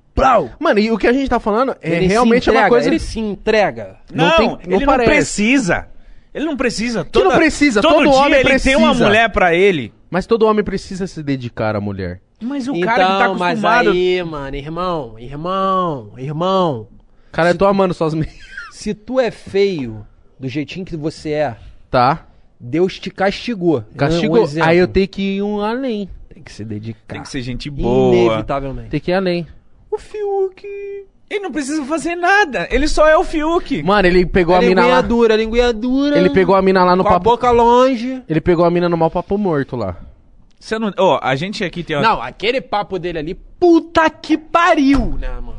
Mano, 0.60 0.80
e 0.80 0.92
o 0.92 0.98
que 0.98 1.08
a 1.08 1.14
gente 1.14 1.28
tá 1.28 1.40
falando 1.40 1.76
é 1.82 1.96
Ele 1.96 2.06
realmente 2.08 2.48
é 2.48 2.52
entrega, 2.52 2.60
uma 2.66 2.70
coisa. 2.70 2.88
Ele 2.88 3.00
se 3.00 3.20
entrega. 3.20 3.98
Não, 4.14 4.26
Não 4.26 4.38
tem- 4.38 4.48
não 4.48 4.58
ele 4.78 4.86
não 4.86 4.86
parece. 4.86 5.10
precisa. 5.10 5.88
Ele 6.34 6.46
não 6.46 6.56
precisa. 6.58 7.04
Que 7.06 7.24
não 7.24 7.32
precisa, 7.36 7.82
Todo, 7.82 7.94
todo 7.96 8.04
dia 8.12 8.20
homem 8.20 8.40
ele 8.40 8.60
tem 8.60 8.76
uma 8.76 8.88
precisa. 8.90 9.06
mulher 9.08 9.30
pra 9.32 9.54
ele. 9.56 9.92
Mas 10.14 10.28
todo 10.28 10.46
homem 10.46 10.64
precisa 10.64 11.08
se 11.08 11.24
dedicar 11.24 11.76
à 11.76 11.82
mulher. 11.82 12.22
Mas 12.40 12.68
o 12.68 12.76
então, 12.76 12.82
cara 12.88 13.04
que 13.04 13.10
tá 13.10 13.30
mas 13.34 13.64
acostumado... 13.66 13.90
aí, 13.90 14.24
mano, 14.24 14.56
irmão, 14.56 15.18
irmão, 15.18 16.14
irmão. 16.20 16.88
Cara, 17.32 17.50
eu 17.50 17.58
tô 17.58 17.66
amando 17.66 17.96
suas 17.96 18.14
meninas. 18.14 18.38
Se 18.72 18.94
tu 18.94 19.20
é 19.20 19.32
feio 19.32 20.06
do 20.40 20.48
jeitinho 20.48 20.86
que 20.86 20.96
você 20.96 21.32
é, 21.32 21.58
Tá? 21.90 22.28
Deus 22.60 23.00
te 23.00 23.10
castigou. 23.10 23.84
Um 23.92 23.98
Castigou. 23.98 24.48
Aí 24.62 24.78
eu 24.78 24.88
tenho 24.88 25.08
que 25.08 25.38
ir 25.38 25.42
um 25.42 25.60
além. 25.62 26.08
Tem 26.32 26.44
que 26.44 26.52
se 26.52 26.64
dedicar. 26.64 27.16
Tem 27.16 27.24
que 27.24 27.30
ser 27.30 27.42
gente 27.42 27.68
boa. 27.72 28.16
Inevitavelmente. 28.16 28.90
Tem 28.90 29.00
que 29.00 29.10
ir 29.10 29.16
além. 29.16 29.48
O 29.90 29.98
Fiuk... 29.98 30.64
Ele 31.34 31.44
não 31.44 31.52
precisa 31.52 31.84
fazer 31.86 32.16
nada. 32.16 32.68
Ele 32.70 32.88
só 32.88 33.08
é 33.08 33.18
o 33.18 33.24
Fiuk. 33.24 33.82
Mano, 33.84 34.08
ele 34.08 34.26
pegou 34.26 34.54
A 34.54 34.60
a 34.60 34.62
mina 34.62 34.82
linguinha 34.82 34.96
lá. 34.96 35.02
dura, 35.02 35.34
a 35.34 35.38
linguinha 35.38 35.74
dura. 35.74 36.18
Ele 36.18 36.30
pegou 36.30 36.56
a 36.56 36.62
mina 36.62 36.84
lá 36.84 36.96
no 36.96 37.04
com 37.04 37.10
a 37.10 37.14
papo. 37.14 37.24
boca 37.32 37.50
longe. 37.50 38.22
Ele 38.30 38.40
pegou 38.42 38.64
a 38.66 38.70
mina 38.70 38.88
no 38.88 38.96
mal 38.98 39.10
papo 39.10 39.38
morto 39.38 39.76
lá. 39.76 39.98
Você 40.60 40.78
não... 40.78 40.92
Ó, 40.98 41.20
a 41.22 41.36
gente 41.36 41.64
aqui 41.64 41.84
tem... 41.84 41.96
uma- 41.98 42.04
Não, 42.08 42.22
aquele 42.22 42.62
papo 42.62 43.00
dele 43.00 43.18
ali, 43.20 43.34
puta 43.36 44.10
que 44.10 44.38
pariu, 44.38 45.18
né, 45.20 45.30
mano? 45.30 45.58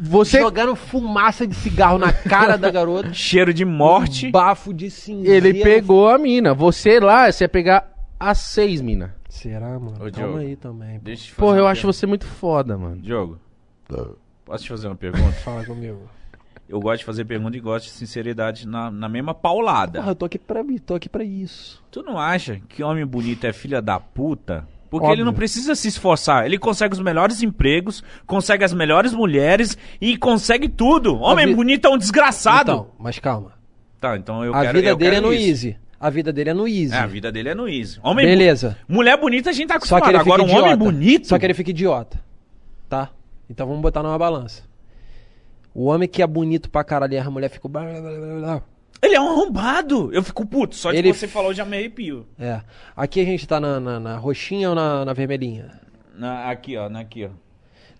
Você. 0.00 0.40
Jogando 0.40 0.74
fumaça 0.74 1.46
de 1.46 1.54
cigarro 1.54 1.98
na 1.98 2.12
cara 2.12 2.56
da 2.56 2.70
garota. 2.70 3.12
Cheiro 3.14 3.52
de 3.52 3.64
morte. 3.64 4.30
Bafo 4.30 4.72
de 4.72 4.90
cinzeiro. 4.90 5.46
Ele 5.48 5.62
pegou 5.62 6.08
a 6.08 6.16
mina. 6.18 6.54
Você 6.54 6.98
lá, 6.98 7.30
você 7.30 7.44
ia 7.44 7.48
pegar 7.48 7.92
as 8.18 8.38
seis 8.38 8.80
mina. 8.80 9.14
Será, 9.28 9.78
mano? 9.78 9.96
Ô, 9.96 9.98
Calma 9.98 10.10
Diogo. 10.10 10.38
aí 10.38 10.56
também. 10.56 10.98
pô. 10.98 11.04
Deixa 11.04 11.30
eu 11.32 11.36
Porra, 11.36 11.58
eu 11.58 11.66
acho 11.66 11.86
você 11.86 12.06
muito 12.06 12.24
foda, 12.26 12.76
mano. 12.78 12.96
Diogo, 12.96 13.38
posso 14.52 14.64
te 14.64 14.68
fazer 14.70 14.86
uma 14.88 14.96
pergunta? 14.96 15.32
Fala 15.32 15.64
comigo. 15.64 15.98
Eu 16.68 16.80
gosto 16.80 16.98
de 17.00 17.04
fazer 17.04 17.24
pergunta 17.24 17.56
e 17.56 17.60
gosto 17.60 17.86
de 17.86 17.90
sinceridade 17.92 18.66
na, 18.68 18.90
na 18.90 19.08
mesma 19.08 19.34
paulada. 19.34 19.98
Porra, 19.98 20.10
eu 20.12 20.14
tô 20.14 20.24
aqui 20.26 20.38
pra 20.38 20.62
mim, 20.62 20.78
tô 20.78 20.94
aqui 20.94 21.08
pra 21.08 21.24
isso. 21.24 21.82
Tu 21.90 22.02
não 22.02 22.18
acha 22.18 22.60
que 22.68 22.82
homem 22.82 23.04
bonito 23.04 23.44
é 23.46 23.52
filha 23.52 23.80
da 23.82 23.98
puta? 24.00 24.66
Porque 24.90 25.06
Óbvio. 25.06 25.16
ele 25.20 25.24
não 25.24 25.32
precisa 25.32 25.74
se 25.74 25.88
esforçar. 25.88 26.44
Ele 26.44 26.58
consegue 26.58 26.92
os 26.94 27.00
melhores 27.00 27.42
empregos, 27.42 28.04
consegue 28.26 28.62
as 28.64 28.72
melhores 28.74 29.12
mulheres 29.14 29.76
e 30.00 30.16
consegue 30.18 30.68
tudo. 30.68 31.18
Homem 31.18 31.46
vi- 31.46 31.54
bonito 31.54 31.86
é 31.86 31.90
um 31.90 31.96
desgraçado. 31.98 32.70
Então, 32.72 32.90
mas 32.98 33.18
calma. 33.18 33.52
tá, 34.00 34.16
então 34.18 34.44
eu 34.44 34.54
a 34.54 34.60
quero 34.62 34.78
vida 34.78 34.90
eu 34.90 34.96
dele 34.96 35.16
é 35.16 35.20
no 35.20 35.32
isso. 35.32 35.48
easy. 35.48 35.76
A 35.98 36.10
vida 36.10 36.32
dele 36.32 36.50
é 36.50 36.54
no 36.54 36.66
easy. 36.68 36.94
É, 36.94 36.98
a 36.98 37.06
vida 37.06 37.32
dele 37.32 37.48
é 37.50 37.54
no 37.54 37.68
easy. 37.68 37.98
Homem 38.02 38.26
bu- 38.26 38.30
Beleza. 38.32 38.76
Mulher 38.88 39.16
bonita 39.18 39.48
a 39.50 39.52
gente 39.52 39.68
tá 39.68 39.74
Só 39.74 39.96
acostumado. 39.96 40.02
que 40.04 40.08
ele 40.10 40.18
fica 40.18 40.30
Agora 40.34 40.42
um 40.42 40.46
idiota. 40.46 40.64
homem 40.66 40.76
bonito. 40.76 41.26
Só 41.28 41.38
que 41.38 41.46
ele 41.46 41.54
fica 41.54 41.70
idiota. 41.70 42.20
Tá? 42.88 43.08
Então 43.52 43.66
vamos 43.66 43.82
botar 43.82 44.02
numa 44.02 44.16
balança. 44.18 44.62
O 45.74 45.84
homem 45.84 46.08
que 46.08 46.22
é 46.22 46.26
bonito 46.26 46.70
pra 46.70 46.82
caralho 46.82 47.12
e 47.12 47.18
a 47.18 47.30
mulher 47.30 47.50
blá. 47.68 48.62
Ele 49.02 49.14
é 49.14 49.20
um 49.20 49.28
arrombado. 49.30 50.10
Eu 50.12 50.22
fico 50.22 50.46
puto. 50.46 50.74
Só 50.74 50.90
de 50.90 50.96
Ele- 50.98 51.12
você 51.12 51.28
falou 51.28 51.52
já 51.52 51.64
me 51.64 51.76
arrepio. 51.76 52.26
É. 52.38 52.60
Aqui 52.96 53.20
a 53.20 53.24
gente 53.24 53.46
tá 53.46 53.60
na, 53.60 53.78
na, 53.78 54.00
na 54.00 54.16
roxinha 54.16 54.70
ou 54.70 54.74
na, 54.74 55.04
na 55.04 55.12
vermelhinha? 55.12 55.80
Na- 56.16 56.50
aqui, 56.50 56.76
ó. 56.76 56.88
na- 56.88 57.00
Aqui, 57.00 57.24
ó. 57.26 57.30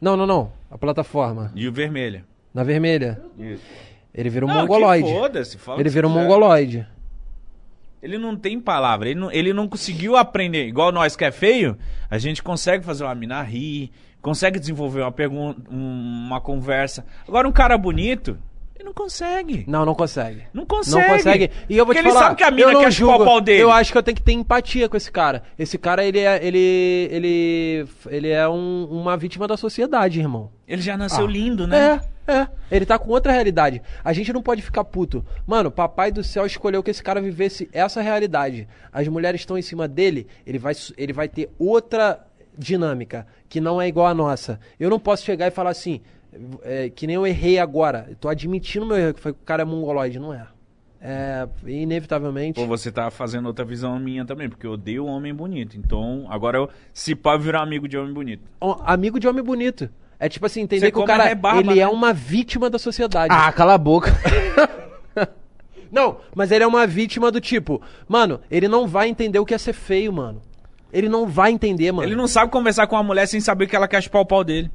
Não, 0.01 0.17
não, 0.17 0.27
não. 0.27 0.53
A 0.71 0.79
plataforma. 0.79 1.53
E 1.55 1.69
o 1.69 1.73
vermelho. 1.73 2.25
Na 2.55 2.63
vermelha. 2.63 3.21
Isso. 3.39 3.63
Ele 4.15 4.31
vira 4.31 4.47
um 4.47 4.49
Não, 4.49 4.61
mongoloide. 4.61 5.09
foda-se. 5.11 5.59
fala 5.59 5.81
Ele 5.81 5.89
vira 5.91 6.07
um 6.09 6.11
quiser. 6.13 6.23
mongoloide. 6.23 6.87
Ele 8.03 8.19
não 8.19 8.37
tem 8.37 8.59
palavra, 8.61 9.09
ele 9.09 9.21
não, 9.21 9.31
ele 9.31 9.53
não 9.53 9.69
conseguiu 9.69 10.17
aprender. 10.17 10.67
Igual 10.67 10.91
nós 10.91 11.15
que 11.15 11.25
é 11.25 11.31
feio, 11.31 11.79
a 12.11 12.19
gente 12.19 12.43
consegue 12.43 12.85
fazer 12.85 13.05
uma 13.05 13.15
mina 13.15 13.41
rir, 13.43 13.93
consegue 14.23 14.59
desenvolver 14.59 15.03
uma 15.03 15.13
pergunta, 15.13 15.61
um- 15.71 16.27
uma 16.29 16.41
conversa. 16.41 17.05
Agora 17.29 17.47
um 17.49 17.53
cara 17.53 17.77
bonito, 17.77 18.39
ele 18.75 18.85
não 18.85 18.95
consegue. 18.95 19.65
Não, 19.69 19.85
não 19.85 19.95
consegue. 19.95 20.45
Não 20.55 20.65
consegue. 20.65 21.09
Não 21.09 21.17
consegue. 21.17 21.51
E 21.69 21.77
eu 21.77 21.85
vou 21.85 21.95
Porque 21.95 22.01
te 22.01 22.07
ele 22.07 22.15
falar, 22.15 22.27
sabe 22.29 22.37
que 22.37 22.45
a 22.45 22.51
mina 22.51 22.71
quer 22.79 22.91
chupar 22.93 23.17
julgo. 23.17 23.23
o 23.23 23.27
pau 23.27 23.41
dele. 23.41 23.63
Eu 23.63 23.71
acho 23.71 23.93
que 23.93 23.99
eu 23.99 24.03
tenho 24.03 24.17
que 24.17 24.23
ter 24.23 24.33
empatia 24.33 24.89
com 24.89 24.97
esse 24.97 25.11
cara. 25.11 25.43
Esse 25.59 25.77
cara, 25.77 26.05
ele 26.05 26.21
é, 26.21 26.45
ele, 26.45 27.09
ele, 27.11 27.87
ele 28.09 28.29
é 28.31 28.49
um- 28.49 28.87
uma 28.91 29.17
vítima 29.17 29.47
da 29.47 29.57
sociedade, 29.57 30.19
irmão. 30.21 30.51
Ele 30.67 30.81
já 30.83 30.97
nasceu 30.97 31.27
Ah. 31.27 31.31
lindo, 31.31 31.67
né? 31.67 32.01
É, 32.27 32.33
é. 32.33 32.49
Ele 32.71 32.87
tá 32.87 32.99
com 32.99 33.11
outra 33.11 33.33
realidade. 33.33 33.83
A 34.05 34.13
gente 34.13 34.33
não 34.33 34.43
pode 34.43 34.63
ficar 34.63 34.85
puto. 34.85 35.25
Mano, 35.47 35.71
papai 35.71 36.11
do 36.11 36.23
céu 36.25 36.47
escolheu 36.47 36.83
que 36.83 36.91
esse 36.91 37.03
cara 37.03 37.21
vivesse 37.21 37.69
essa 37.73 38.01
realidade. 38.01 38.67
As 38.93 39.07
mulheres 39.09 39.41
estão 39.43 39.59
em 39.59 39.63
cima 39.63 39.87
dele, 39.87 40.27
ele 40.47 40.59
vai, 40.59 40.73
ele 40.97 41.13
vai 41.13 41.29
ter 41.29 41.51
outra 41.59 42.21
dinâmica, 42.57 43.27
que 43.49 43.61
não 43.61 43.81
é 43.81 43.89
igual 43.89 44.07
a 44.07 44.15
nossa. 44.15 44.61
Eu 44.79 44.91
não 44.91 44.99
posso 44.99 45.25
chegar 45.25 45.47
e 45.47 45.51
falar 45.51 45.71
assim, 45.71 46.01
é, 46.63 46.91
que 46.91 47.07
nem 47.07 47.17
eu 47.17 47.27
errei 47.27 47.59
agora. 47.59 48.07
Eu 48.09 48.17
tô 48.17 48.29
admitindo 48.29 48.87
meu 48.87 48.97
erro, 48.97 49.15
que 49.15 49.21
foi 49.21 49.33
que 49.33 49.41
o 49.41 49.45
cara 49.45 49.63
é 49.63 49.65
mongoloide. 49.65 50.19
Não 50.19 50.33
é. 50.33 50.47
É, 51.05 51.49
inevitavelmente... 51.67 52.61
Pô, 52.61 52.67
você 52.67 52.93
tá 52.93 53.11
fazendo 53.11 53.47
outra 53.47 53.65
visão 53.65 53.99
minha 53.99 54.25
também, 54.25 54.49
porque 54.49 54.67
eu 54.67 54.73
odeio 54.73 55.05
homem 55.05 55.35
bonito. 55.35 55.77
Então, 55.77 56.27
agora 56.29 56.59
eu, 56.59 56.69
se 56.93 57.15
pá, 57.15 57.37
virar 57.37 57.63
amigo 57.63 57.89
de 57.89 57.99
homem 57.99 58.13
bonito. 58.13 58.45
Amigo 58.85 59.19
de 59.19 59.27
homem 59.27 59.43
bonito. 59.43 59.91
É 60.19 60.29
tipo 60.29 60.47
assim, 60.47 60.61
entender 60.61 60.87
Você 60.87 60.93
que 60.93 60.99
o 61.01 61.05
cara, 61.05 61.25
rebarba, 61.25 61.73
ele 61.73 61.81
é 61.81 61.85
né? 61.85 61.89
uma 61.89 62.13
vítima 62.13 62.71
da 62.71 62.79
sociedade. 62.79 63.35
Ah, 63.37 63.51
cala 63.51 63.75
a 63.75 63.79
boca. 63.79 64.13
Não, 65.91 66.19
mas 66.35 66.51
ele 66.51 66.65
é 66.65 66.67
uma 66.67 66.87
vítima 66.87 67.31
do 67.31 67.39
tipo, 67.39 67.83
mano, 68.09 68.41
ele 68.51 68.67
não 68.67 68.87
vai 68.87 69.09
entender 69.11 69.39
o 69.39 69.45
que 69.45 69.53
é 69.53 69.59
ser 69.59 69.75
feio, 69.75 70.11
mano. 70.11 70.41
Ele 70.93 71.09
não 71.09 71.27
vai 71.27 71.51
entender, 71.51 71.91
mano. 71.91 72.07
Ele 72.07 72.17
não 72.17 72.29
sabe 72.29 72.51
conversar 72.51 72.87
com 72.87 72.97
uma 72.97 73.03
mulher 73.03 73.27
sem 73.27 73.41
saber 73.41 73.67
que 73.67 73.75
ela 73.75 73.89
quer 73.89 74.03
chupar 74.03 74.21
o 74.21 74.27
pau 74.27 74.45
dele. 74.45 74.71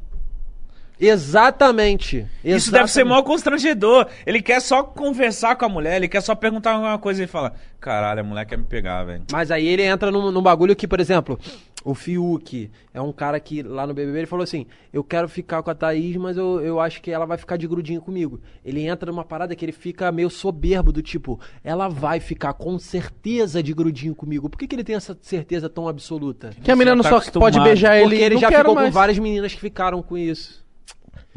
Exatamente. 1.00 2.26
Isso 2.44 2.72
deve 2.72 2.88
ser 2.88 3.02
Exatamente. 3.02 3.06
mó 3.06 3.24
constrangedor. 3.24 4.08
Ele 4.26 4.42
quer 4.42 4.62
só 4.62 4.84
conversar 4.84 5.56
com 5.56 5.66
a 5.66 5.70
mulher, 5.70 5.98
ele 5.98 6.08
quer 6.08 6.22
só 6.22 6.34
perguntar 6.34 6.74
alguma 6.74 6.98
coisa 6.98 7.24
e 7.24 7.28
fala: 7.28 7.54
Caralho, 7.80 8.22
a 8.22 8.24
mulher 8.24 8.46
quer 8.46 8.58
me 8.58 8.64
pegar, 8.64 9.04
velho. 9.04 9.24
Mas 9.32 9.52
aí 9.52 9.68
ele 9.68 9.84
entra 9.84 10.12
num, 10.12 10.32
num 10.32 10.42
bagulho 10.42 10.76
que, 10.76 10.88
por 10.88 11.00
exemplo, 11.00 11.40
o 11.86 11.94
Fiuk 11.94 12.70
é 12.94 13.00
um 13.00 13.14
cara 13.14 13.40
que 13.40 13.62
lá 13.62 13.88
no 13.88 13.94
BBB 13.94 14.20
ele 14.20 14.28
falou 14.28 14.44
assim: 14.44 14.66
Eu 14.92 15.04
quero 15.04 15.30
ficar 15.30 15.64
com 15.64 15.70
a 15.70 15.76
Thaís, 15.76 16.18
mas 16.18 16.36
eu, 16.36 16.60
eu 16.60 16.80
acho 16.80 17.02
que 17.02 17.12
ela 17.12 17.26
vai 17.26 17.38
ficar 17.38 17.56
de 17.58 17.68
grudinho 17.68 18.02
comigo. 18.02 18.42
Ele 18.66 18.86
entra 18.86 19.12
numa 19.12 19.24
parada 19.24 19.56
que 19.56 19.64
ele 19.64 19.72
fica 19.72 20.12
meio 20.12 20.30
soberbo, 20.30 20.92
do 20.92 21.02
tipo: 21.02 21.40
Ela 21.64 21.88
vai 21.88 22.20
ficar 22.20 22.54
com 22.54 22.78
certeza 22.78 23.64
de 23.64 23.74
grudinho 23.74 24.16
comigo. 24.16 24.50
Por 24.50 24.58
que, 24.58 24.68
que 24.68 24.76
ele 24.76 24.84
tem 24.84 24.96
essa 24.96 25.18
certeza 25.22 25.70
tão 25.70 25.88
absoluta? 25.88 26.50
Que 26.62 26.72
a 26.72 26.76
menina 26.76 26.96
não 26.96 27.04
tá 27.04 27.10
só 27.10 27.18
acostumado. 27.18 27.54
pode 27.54 27.64
beijar 27.64 27.96
ele. 27.96 28.10
Porque 28.10 28.24
ele 28.24 28.38
já 28.38 28.50
quero 28.50 28.64
ficou 28.64 28.76
mais. 28.76 28.88
com 28.88 28.94
várias 28.94 29.20
meninas 29.20 29.54
que 29.54 29.62
ficaram 29.62 30.02
com 30.02 30.18
isso. 30.18 30.67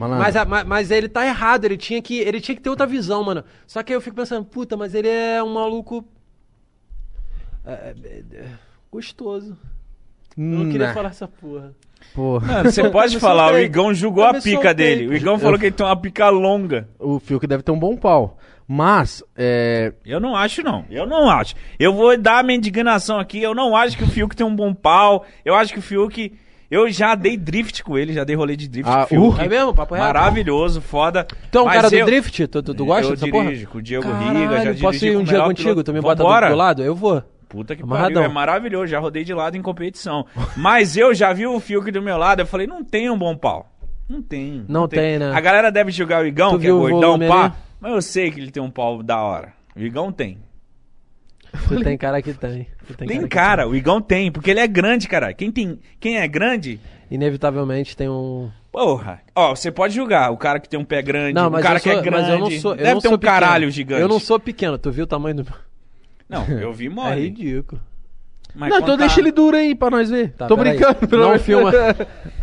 Malandro. 0.01 0.25
Mas, 0.25 0.35
a- 0.37 0.45
ma- 0.47 0.65
mas 0.65 0.91
ele 0.91 1.09
tá 1.09 1.27
errado, 1.27 1.67
ele 1.67 1.77
tinha, 1.77 2.01
que, 2.01 2.19
ele 2.19 2.41
tinha 2.41 2.55
que 2.57 2.63
ter 2.63 2.71
outra 2.71 2.87
visão, 2.87 3.23
mano. 3.23 3.45
Só 3.67 3.83
que 3.83 3.93
aí 3.93 3.97
eu 3.97 4.01
fico 4.01 4.17
pensando, 4.17 4.45
puta, 4.47 4.77
mas 4.77 4.95
ele 4.95 5.09
é 5.09 5.43
um 5.43 5.53
maluco. 5.53 6.05
é, 7.67 7.95
é, 8.05 8.23
é, 8.35 8.47
gostoso. 8.91 9.57
Eu 10.37 10.43
não 10.45 10.71
queria 10.71 10.87
Nah, 10.89 10.95
falar 10.95 11.11
essa 11.11 11.29
porra. 11.29 11.73
porra. 12.15 12.47
Mano, 12.47 12.71
você 12.73 12.89
pode 12.89 13.19
falar, 13.21 13.53
o. 13.53 13.59
Igão 13.59 13.93
julgou 13.93 14.25
a 14.25 14.35
pica 14.41 14.73
dele. 14.73 15.07
O 15.09 15.15
Igão 15.15 15.39
falou 15.39 15.59
que 15.59 15.67
ele 15.67 15.75
tem 15.75 15.85
uma 15.85 15.97
pica 15.97 16.29
longa. 16.31 16.89
O 16.99 17.19
Fiuk 17.21 17.47
deve 17.47 17.63
ter 17.63 17.73
um 17.73 17.79
bom 17.79 17.97
pau. 17.97 18.39
Mas, 18.67 19.23
é. 19.37 19.93
Eu 20.07 20.21
não 20.21 20.35
acho, 20.37 20.63
não. 20.63 20.85
Eu 20.89 21.05
não 21.05 21.29
acho. 21.29 21.55
Eu 21.79 21.93
vou 21.93 22.17
dar 22.17 22.39
a 22.39 22.43
minha 22.43 22.57
indignação 22.57 23.19
aqui. 23.19 23.43
Eu 23.43 23.55
não 23.55 23.77
acho 23.77 23.99
que 23.99 24.05
o 24.05 24.09
Fiuk 24.09 24.35
tem 24.35 24.47
um 24.47 24.55
bom 24.55 24.73
pau. 24.73 25.27
Eu 25.45 25.55
acho 25.55 25.73
que 25.73 25.79
o 25.81 25.83
Fiuk. 25.83 26.33
Eu 26.71 26.89
já 26.91 27.15
dei 27.17 27.37
drift 27.37 27.83
com 27.83 27.99
ele, 27.99 28.13
já 28.13 28.23
dei 28.23 28.37
rolê 28.37 28.55
de 28.55 28.69
drift 28.69 28.89
Ah, 28.89 29.05
com 29.07 29.19
o 29.19 29.33
Fiuk. 29.33 29.41
É 29.45 29.49
mesmo? 29.49 29.75
Papo 29.75 29.95
reto? 29.95 30.07
Maravilhoso, 30.07 30.81
foda. 30.81 31.27
Um 31.55 31.65
Mas 31.65 31.75
cara 31.75 31.91
do 31.91 31.97
eu- 31.97 32.07
drift? 32.07 32.47
Tu, 32.47 32.63
tu, 32.63 32.75
tu 32.75 32.85
gosta 32.87 33.07
eu 33.07 33.11
dessa 33.17 33.27
porra? 33.29 33.45
dirijo 33.47 33.67
com 33.69 33.79
o 33.79 33.83
Diego 33.83 34.05
Caralho, 34.05 34.39
Riga, 34.39 34.75
já 34.75 34.81
posso 34.81 34.99
dirigi 34.99 35.07
ir 35.09 35.15
com 35.15 35.21
um 35.21 35.25
dia 35.25 35.43
contigo? 35.43 35.83
Tu 35.83 35.93
me 35.93 36.01
bota 36.01 36.23
do, 36.23 36.49
do 36.49 36.55
lado? 36.57 36.83
Eu 36.83 36.95
vou. 36.95 37.23
Puta 37.49 37.75
que 37.75 37.83
Amarradão. 37.83 38.15
pariu, 38.23 38.31
é 38.31 38.33
maravilhoso. 38.33 38.87
Já 38.87 39.01
rodei 39.01 39.25
de 39.25 39.35
lado 39.35 39.57
em 39.57 39.63
competição. 39.63 40.25
Mas 40.57 40.97
eu 40.97 41.13
já 41.13 41.33
vi 41.33 41.45
o 41.47 41.59
Fiuk 41.59 41.91
do 41.91 42.01
meu 42.01 42.17
lado, 42.17 42.41
eu 42.43 42.47
falei, 42.47 42.69
não 42.69 42.85
tem 42.85 43.11
um 43.11 43.19
bom 43.19 43.37
pau. 43.37 43.69
Não 44.09 44.23
tem. 44.23 44.65
Não 44.69 44.87
tem, 44.87 45.19
né? 45.19 45.33
A 45.35 45.41
galera 45.41 45.73
deve 45.73 45.91
julgar 45.91 46.23
o 46.23 46.27
Igão, 46.27 46.53
Tu 46.53 46.61
que 46.61 46.67
é 46.69 46.71
gordão, 46.71 47.19
pá. 47.19 47.57
Mas 47.81 47.93
eu 47.93 48.01
sei 48.03 48.31
que 48.31 48.39
ele 48.39 48.53
tem 48.53 48.63
um 48.63 48.71
pau 48.71 49.03
da 49.03 49.21
hora. 49.21 49.53
O 49.75 49.81
Igão 49.81 50.13
tem. 50.13 50.39
Tu 51.69 51.83
tem 51.83 51.97
cara 51.99 52.21
que 52.23 52.33
tem. 52.33 52.67
Tu 52.87 52.95
tem, 52.95 53.09
Tem 53.09 53.21
que 53.23 53.29
cara, 53.29 53.69
o 53.69 53.75
Igão 53.75 54.01
tem, 54.01 54.31
porque 54.31 54.51
ele 54.51 54.61
é 54.61 54.67
grande, 54.69 55.09
cara. 55.09 55.33
Quem, 55.33 55.51
tem, 55.51 55.79
quem 55.99 56.19
é 56.19 56.27
grande, 56.29 56.79
tem. 56.79 57.01
Inevitavelmente 57.17 57.97
tem 57.97 58.09
um. 58.09 58.51
porra. 58.71 59.21
Ó, 59.35 59.55
você 59.55 59.71
pode 59.71 59.95
julgar 59.95 60.31
o 60.33 60.37
cara 60.37 60.61
que 60.61 60.69
tem 60.69 60.79
um 60.79 60.85
pé 60.85 61.03
grande, 61.03 61.35
Não, 61.35 61.49
o 61.49 61.51
mas, 61.51 61.63
cara 61.63 61.77
eu 61.79 61.83
que 61.83 61.91
sou, 61.91 61.99
é 61.99 62.03
grande. 62.03 62.23
mas 62.23 62.29
eu 62.33 62.39
não 62.39 62.51
sou. 62.53 62.71
Eu 62.73 62.77
deve 62.79 62.95
não 62.95 63.01
ter 63.01 63.09
sou 63.09 63.17
um 63.17 63.21
caralho 63.21 63.53
pequeno. 63.67 63.71
gigante. 63.73 64.01
Eu 64.03 64.09
não 64.09 64.21
sou 64.21 64.39
pequeno. 64.39 64.79
Tu 64.79 64.91
viu 64.93 65.05
o 65.05 65.07
tamanho 65.09 65.37
do. 65.37 65.47
Não, 66.29 66.47
eu 66.47 66.73
vi 66.73 66.87
É 66.89 66.89
mole. 66.91 67.21
ridículo. 67.23 67.81
Mas 68.55 68.71
não, 68.71 68.77
então 68.79 68.91
contar- 68.91 69.01
deixa 69.07 69.21
ele 69.21 69.33
duro 69.33 69.57
aí 69.57 69.75
pra 69.75 69.91
nós 69.91 70.11
ver. 70.11 70.33
Tá, 70.33 70.47
Tô 70.47 70.57
brincando. 70.57 71.07
pelo 71.09 71.29
Não 71.31 71.39
filma. 71.39 71.71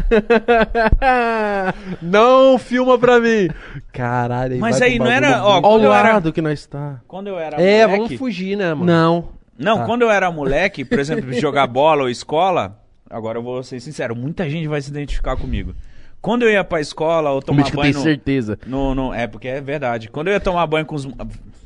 Não 2.02 2.58
filma 2.58 2.98
pra 2.98 3.20
mim! 3.20 3.50
Caralho, 3.92 4.54
aí 4.54 4.60
Mas 4.60 4.82
aí 4.82 5.00
não 5.00 5.08
era- 5.08 5.44
ó, 5.44 5.56
Ó 5.56 5.60
o 5.60 5.62
Quando 5.62 5.84
eu 5.84 5.94
era- 5.94 6.14
lado 6.14 6.34
que 6.34 6.42
nós 6.42 6.66
tá. 6.66 7.00
Quando 7.08 7.28
eu 7.28 7.40
era 7.40 7.62
É, 7.62 7.86
moleque- 7.86 8.04
vamos 8.06 8.20
fugir, 8.20 8.56
né, 8.58 8.74
mano? 8.74 8.86
Não. 8.86 9.30
Não, 9.58 9.78
Tá. 9.80 9.86
quando 9.86 10.04
eu 10.04 10.12
era 10.12 10.30
moleque, 10.32 10.86
por 10.86 11.00
exemplo, 11.00 11.32
jogar 11.34 11.68
bola 11.68 12.04
ou 12.04 12.10
escola, 12.10 12.80
agora 13.10 13.40
eu 13.40 13.44
vou 13.44 13.62
ser 13.64 13.80
sincero, 13.80 14.16
muita 14.16 14.50
gente 14.50 14.68
vai 14.68 14.82
se 14.82 14.90
identificar 14.90 15.36
comigo. 15.36 15.74
Quando 16.22 16.44
eu 16.44 16.52
ia 16.52 16.64
pra 16.64 16.80
escola 16.82 17.32
ou 17.32 17.42
tomar 17.42 17.64
banho 17.64 17.82
tem 17.82 17.94
no, 17.94 18.02
certeza. 18.02 18.60
no, 18.66 18.94
no- 18.96 19.14
É, 19.14 19.28
porque 19.28 19.48
é 19.48 19.62
verdade. 19.62 20.10
Quando 20.10 20.28
eu 20.28 20.34
ia 20.34 20.40
tomar 20.40 20.66
banho 20.68 20.86
com 20.86 20.96
os... 20.96 21.08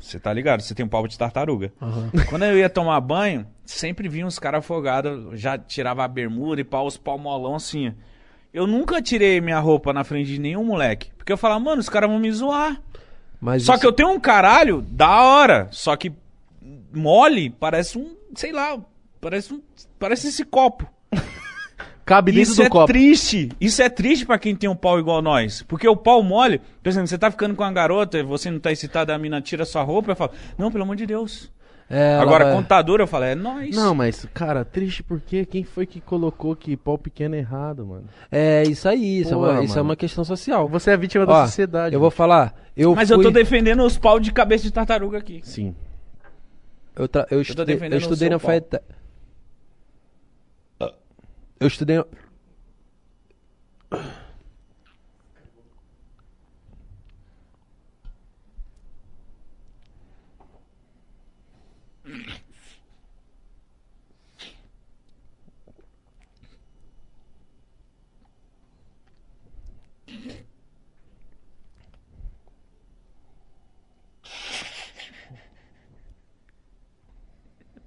Você 0.00 0.18
tá 0.18 0.32
ligado? 0.32 0.62
Você 0.62 0.74
tem 0.74 0.84
um 0.84 0.88
pau 0.88 1.06
de 1.06 1.16
tartaruga. 1.18 1.72
Quando 2.28 2.44
eu 2.44 2.58
ia 2.58 2.68
tomar 2.68 3.00
banho, 3.00 3.46
sempre 3.64 4.08
vinha 4.08 4.26
uns 4.26 4.38
caras 4.38 4.58
afogados, 4.60 5.38
já 5.40 5.56
tirava 5.58 6.04
a 6.04 6.08
bermuda 6.08 6.60
e 6.60 6.64
pau, 6.64 6.86
os 6.86 6.96
palmolão 6.96 7.54
assim. 7.54 7.94
Eu 8.52 8.66
nunca 8.66 9.00
tirei 9.00 9.40
minha 9.40 9.58
roupa 9.60 9.92
na 9.92 10.04
frente 10.04 10.26
de 10.26 10.38
nenhum 10.38 10.64
moleque. 10.64 11.10
Porque 11.16 11.32
eu 11.32 11.38
falava, 11.38 11.60
mano, 11.60 11.80
os 11.80 11.88
caras 11.88 12.10
vão 12.10 12.18
me 12.18 12.30
zoar. 12.30 12.80
Mas 13.40 13.64
Só 13.64 13.72
isso- 13.72 13.80
que 13.80 13.86
eu 13.86 13.92
tenho 13.92 14.10
um 14.10 14.20
caralho 14.20 14.82
da 14.82 15.22
hora. 15.22 15.68
Só 15.70 15.96
que 15.96 16.12
mole 16.92 17.50
parece 17.50 17.98
um, 17.98 18.14
sei 18.34 18.52
lá, 18.52 18.78
parece 19.20 19.54
um, 19.54 19.62
parece 19.98 20.28
esse 20.28 20.44
copo. 20.44 20.86
Cabe 22.04 22.32
dentro 22.32 22.50
Isso 22.52 22.56
do 22.60 22.66
é 22.66 22.68
copo. 22.68 22.86
triste. 22.86 23.48
Isso 23.60 23.80
é 23.80 23.88
triste 23.88 24.26
pra 24.26 24.38
quem 24.38 24.54
tem 24.56 24.68
um 24.68 24.74
pau 24.76 24.98
igual 24.98 25.22
nós. 25.22 25.62
Porque 25.62 25.88
o 25.88 25.96
pau 25.96 26.22
mole, 26.22 26.60
por 26.82 26.88
exemplo, 26.88 27.06
você 27.06 27.16
tá 27.16 27.30
ficando 27.30 27.54
com 27.54 27.62
uma 27.62 27.72
garota, 27.72 28.22
você 28.24 28.50
não 28.50 28.58
tá 28.58 28.72
excitado, 28.72 29.12
a 29.12 29.18
mina 29.18 29.40
tira 29.40 29.64
sua 29.64 29.82
roupa, 29.82 30.10
eu 30.10 30.16
falo, 30.16 30.32
não, 30.58 30.70
pelo 30.70 30.82
amor 30.82 30.96
de 30.96 31.06
Deus. 31.06 31.50
É, 31.90 32.16
Agora, 32.16 32.44
vai- 32.46 32.54
contador, 32.54 33.00
eu 33.00 33.06
falo, 33.06 33.24
é 33.24 33.34
nóis. 33.34 33.76
Não, 33.76 33.94
mas, 33.94 34.26
cara, 34.32 34.64
triste 34.64 35.02
porque 35.02 35.44
quem 35.44 35.62
foi 35.62 35.84
que 35.86 36.00
colocou 36.00 36.56
que 36.56 36.74
pau 36.76 36.96
pequeno 36.96 37.34
é 37.34 37.38
errado, 37.38 37.84
mano? 37.84 38.04
É 38.30 38.62
isso 38.62 38.88
aí, 38.88 39.20
isso, 39.20 39.34
é, 39.34 39.36
uma, 39.36 39.62
isso 39.62 39.74
é 39.74 39.76
mano. 39.76 39.90
uma 39.90 39.96
questão 39.96 40.24
social. 40.24 40.66
Você 40.68 40.90
é 40.90 40.96
vítima 40.96 41.24
Ó, 41.24 41.26
da 41.26 41.46
sociedade. 41.46 41.94
Eu 41.94 42.00
vou 42.00 42.10
falar. 42.10 42.54
Eu 42.74 42.94
Mas 42.94 43.08
fui, 43.08 43.18
eu 43.18 43.22
tô 43.22 43.30
defendendo 43.30 43.84
os 43.84 43.98
pau 43.98 44.18
de 44.18 44.32
cabeça 44.32 44.64
de 44.64 44.70
tartaruga 44.72 45.18
aqui. 45.18 45.40
Sim. 45.44 45.74
Eu, 46.96 47.06
tra- 47.08 47.26
eu 47.30 47.40
estudei, 47.42 47.74
eu 47.74 47.78
defendendo 47.78 47.98
o 48.00 48.02
estudei 48.02 48.28
na. 48.30 48.38
Eu 51.60 51.66
estudei. 51.68 51.96
na- 51.98 52.06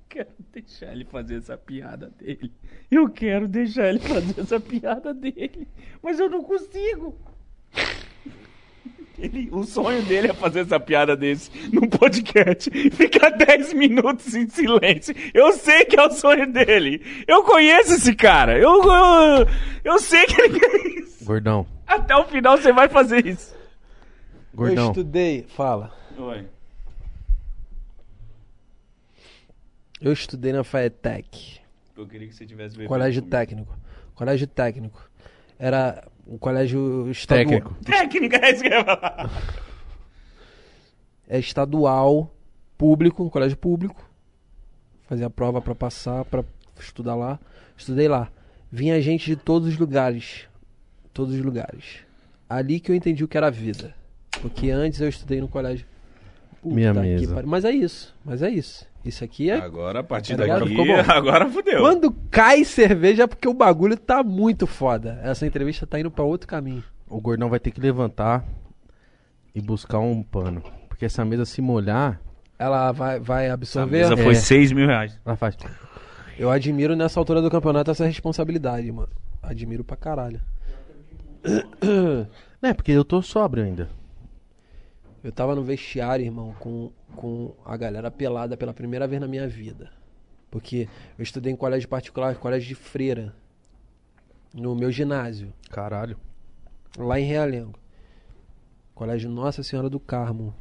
quero 0.09 0.30
deixar 0.61 0.92
ele 0.92 1.06
fazer 1.06 1.38
essa 1.38 1.58
piada 1.58 2.11
dele. 2.17 2.51
Eu 2.90 3.09
quero 3.09 3.48
deixar 3.48 3.90
ele 3.90 4.00
fazer 4.00 4.40
essa 4.40 4.59
piada 4.59 5.14
dele. 5.14 5.67
Mas 6.01 6.19
eu 6.19 6.30
não 6.30 6.43
consigo. 6.43 7.16
Ele, 9.17 9.50
o 9.51 9.64
sonho 9.64 10.03
dele 10.03 10.30
é 10.30 10.34
fazer 10.34 10.61
essa 10.61 10.80
piada 10.80 11.16
desse 11.16 11.50
num 11.74 11.88
podcast. 11.88 12.69
Ficar 12.92 13.30
10 13.30 13.74
minutos 13.74 14.34
em 14.35 14.48
silêncio. 14.48 15.16
Eu 15.34 15.53
sei 15.53 15.85
que 15.85 15.98
é 16.00 16.06
o 16.06 16.11
sonho 16.11 16.51
dele. 16.51 17.01
Eu 17.27 17.43
conheço 17.43 17.93
esse 17.93 18.14
cara. 18.16 18.58
Eu, 18.58 18.84
eu, 18.84 19.48
eu 19.84 20.00
sei 20.00 20.25
que 20.25 20.42
ele 20.42 20.59
quer 20.59 20.88
isso. 21.00 21.25
Gordão. 21.25 21.66
Até 21.88 22.16
o 22.16 22.25
final 22.25 22.58
você 22.58 22.72
vai 22.74 22.90
fazer 22.90 23.25
isso. 23.25 23.53
Eu 24.53 24.58
Gordão. 24.58 24.88
estudei. 24.90 25.45
Fala. 25.50 25.93
Oi. 26.17 26.45
Eu 30.01 30.11
estudei 30.11 30.51
na 30.51 30.64
FAETEC. 30.64 31.59
Eu 31.98 32.06
queria 32.07 32.27
que 32.27 32.35
você 32.35 32.45
tivesse 32.45 32.75
bebido 32.75 32.90
Colégio 32.90 33.22
comigo. 33.22 33.38
técnico. 33.38 33.77
Colégio 34.14 34.48
técnico. 34.48 35.09
Era 35.57 36.03
um 36.27 36.38
colégio 36.38 37.09
estadual. 37.09 37.45
Técnico. 37.45 37.74
Técnica, 37.85 38.38
é 38.38 38.51
isso 38.51 38.61
que 38.61 38.67
eu 38.69 38.74
ia 38.80 38.85
falar. 38.85 39.30
É 41.27 41.40
estadual, 41.40 42.32
público, 42.77 43.24
um 43.24 43.30
colégio 43.30 43.57
público. 43.57 44.07
Fazia 45.07 45.27
prova 45.27 45.59
pra 45.59 45.74
passar, 45.74 46.24
pra 46.25 46.43
estudar 46.80 47.15
lá. 47.15 47.40
Estudei 47.75 48.07
lá. 48.07 48.30
Vinha 48.72 49.01
gente 49.01 49.25
de 49.25 49.35
todos 49.35 49.69
os 49.69 49.75
lugares. 49.77 50.48
Todos 51.11 51.33
os 51.33 51.41
lugares. 51.41 52.06
Ali 52.48 52.80
que 52.80 52.91
eu 52.91 52.95
entendi 52.95 53.24
o 53.24 53.27
que 53.27 53.38
era 53.38 53.48
a 53.48 53.49
vida. 53.49 53.95
Porque 54.40 54.69
antes 54.69 55.01
eu 55.01 55.09
estudei 55.09 55.41
no 55.41 55.48
colégio. 55.48 55.88
Puta 56.61 56.75
Minha 56.75 56.93
que 56.93 56.99
mesa. 56.99 57.33
pariu. 57.33 57.49
Mas 57.49 57.65
é 57.65 57.72
isso. 57.72 58.15
Mas 58.24 58.41
é 58.43 58.49
isso. 58.51 58.85
Isso 59.06 59.24
aqui 59.24 59.51
é. 59.51 59.56
Agora, 59.58 60.00
a 60.00 60.03
partir 60.03 60.35
Tá 60.35 60.45
daqui, 60.48 60.69
Ficou 60.69 60.85
bom. 60.85 60.95
agora 61.08 61.48
fudeu. 61.50 61.80
Quando 61.80 62.11
cai 62.32 62.64
cerveja 62.66 63.24
é 63.24 63.27
porque 63.27 63.48
o 63.48 63.53
bagulho 63.53 63.95
tá 63.95 64.24
muito 64.24 64.66
foda. 64.66 65.19
Essa 65.24 65.45
entrevista 65.45 65.85
tá 65.85 66.00
indo 66.00 66.09
pra 66.09 66.24
outro 66.24 66.48
caminho. 66.48 66.84
O 67.08 67.22
gordão 67.22 67.48
vai 67.50 67.59
ter 67.59 67.69
que 67.69 67.80
levantar 67.80 68.43
e 69.53 69.61
buscar 69.61 70.00
um 70.00 70.24
pano. 70.24 70.64
Porque 70.90 71.06
essa 71.06 71.24
mesa 71.24 71.45
se 71.45 71.61
molhar, 71.61 72.19
Ela 72.58 72.92
vai, 72.92 73.19
vai 73.19 73.50
A 73.50 73.53
absorver. 73.53 73.92
mesa 74.00 74.14
É. 74.16 74.17
foi 74.17 74.34
6 74.34 74.72
mil 74.72 74.88
reais. 74.88 75.19
ela 75.25 75.35
faz. 75.35 75.56
Eu 76.40 76.50
admiro 76.50 76.95
nessa 76.95 77.19
altura 77.19 77.42
do 77.42 77.51
campeonato 77.51 77.92
essa 77.92 78.06
responsabilidade, 78.06 78.92
mano. 78.92 79.09
Admiro 79.43 79.84
pra 79.84 79.95
caralho. 79.95 80.42
Não 82.61 82.69
é, 82.69 82.74
porque 82.74 82.92
eu 82.92 83.06
tô 83.06 83.22
sóbrio 83.22 83.64
ainda. 83.64 83.88
Eu 85.26 85.32
tava 85.32 85.56
no 85.56 85.64
vestiário, 85.64 86.24
irmão, 86.24 86.54
com, 86.60 86.92
com 87.16 87.56
a 87.66 87.76
galera 87.76 88.12
pelada 88.12 88.56
pela 88.56 88.76
primeira 88.76 89.08
vez 89.08 89.20
na 89.20 89.28
minha 89.28 89.48
vida. 89.48 89.92
Porque 90.52 90.88
eu 91.18 91.24
estudei 91.24 91.52
em 91.52 91.56
colégio 91.56 91.90
particular, 91.90 92.36
colégio 92.36 92.68
de 92.68 92.76
freira. 92.76 93.36
No 94.54 94.76
meu 94.76 94.92
ginásio, 94.92 95.52
Caralho. 95.72 96.16
lá 96.95 97.20
em 97.20 97.26
Realengo. 97.26 97.74
Colégio 98.94 99.28
Nossa 99.28 99.64
Senhora 99.64 99.90
do 99.90 100.00
Carmo. 100.00 100.54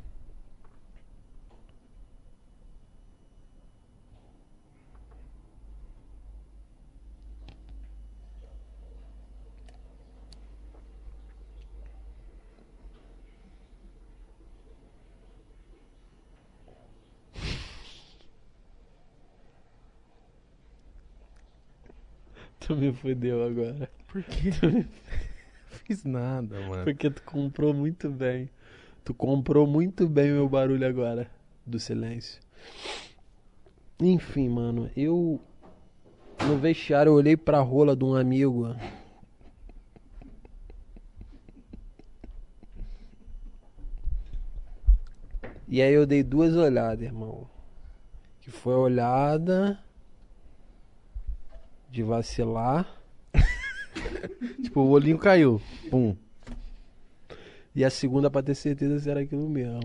Tu 22.67 22.75
me 22.75 22.91
fudeu 22.94 23.44
agora. 23.44 23.91
Por 24.09 24.23
quê? 24.23 24.51
Fiz 25.84 26.02
nada, 26.02 26.59
mano. 26.60 26.84
Porque 26.84 27.10
tu 27.10 27.23
comprou 27.23 27.75
muito 27.75 28.09
bem. 28.09 28.49
Tu 29.05 29.12
comprou 29.12 29.67
muito 29.67 30.09
bem 30.09 30.33
o 30.33 30.36
meu 30.36 30.49
barulho 30.49 30.86
agora. 30.86 31.31
Do 31.67 31.78
silêncio. 31.78 32.41
Enfim, 34.01 34.49
mano, 34.49 34.91
eu. 34.97 35.39
No 36.47 36.57
vestiário 36.57 37.10
eu 37.10 37.15
olhei 37.15 37.36
pra 37.36 37.60
rola 37.60 37.94
de 37.94 38.02
um 38.02 38.15
amigo. 38.15 38.75
E 45.68 45.83
aí 45.83 45.93
eu 45.93 46.07
dei 46.07 46.23
duas 46.23 46.57
olhadas, 46.57 47.02
irmão. 47.02 47.47
Que 48.41 48.51
foi 48.51 48.73
a 48.73 48.78
olhada 48.78 49.84
de 51.94 52.02
vacilar. 52.02 52.86
Tipo, 54.62 54.81
o 54.81 54.90
olhinho 54.90 55.16
caiu. 55.16 55.62
Pum. 55.90 56.16
E 57.74 57.84
a 57.84 57.90
segunda 57.90 58.28
pra 58.28 58.42
ter 58.42 58.56
certeza 58.56 58.98
se 58.98 59.08
era 59.08 59.20
aquilo 59.20 59.48
mesmo. 59.48 59.81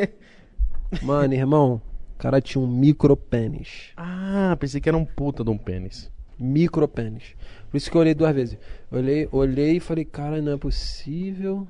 Mano, 1.02 1.34
irmão, 1.34 1.82
o 2.14 2.18
cara 2.18 2.40
tinha 2.40 2.62
um 2.62 2.66
micro 2.66 3.14
pênis. 3.14 3.92
Ah, 3.96 4.56
pensei 4.58 4.80
que 4.80 4.88
era 4.88 4.96
um 4.96 5.04
puta 5.04 5.44
de 5.44 5.50
um 5.50 5.58
pênis. 5.58 6.10
Micro 6.38 6.88
pênis. 6.88 7.34
Por 7.70 7.76
isso 7.76 7.90
que 7.90 7.96
eu 7.96 8.00
olhei 8.00 8.14
duas 8.14 8.34
vezes. 8.34 8.58
Olhei, 8.90 9.28
olhei 9.30 9.76
e 9.76 9.80
falei, 9.80 10.06
cara, 10.06 10.40
não 10.40 10.52
é 10.52 10.56
possível. 10.56 11.68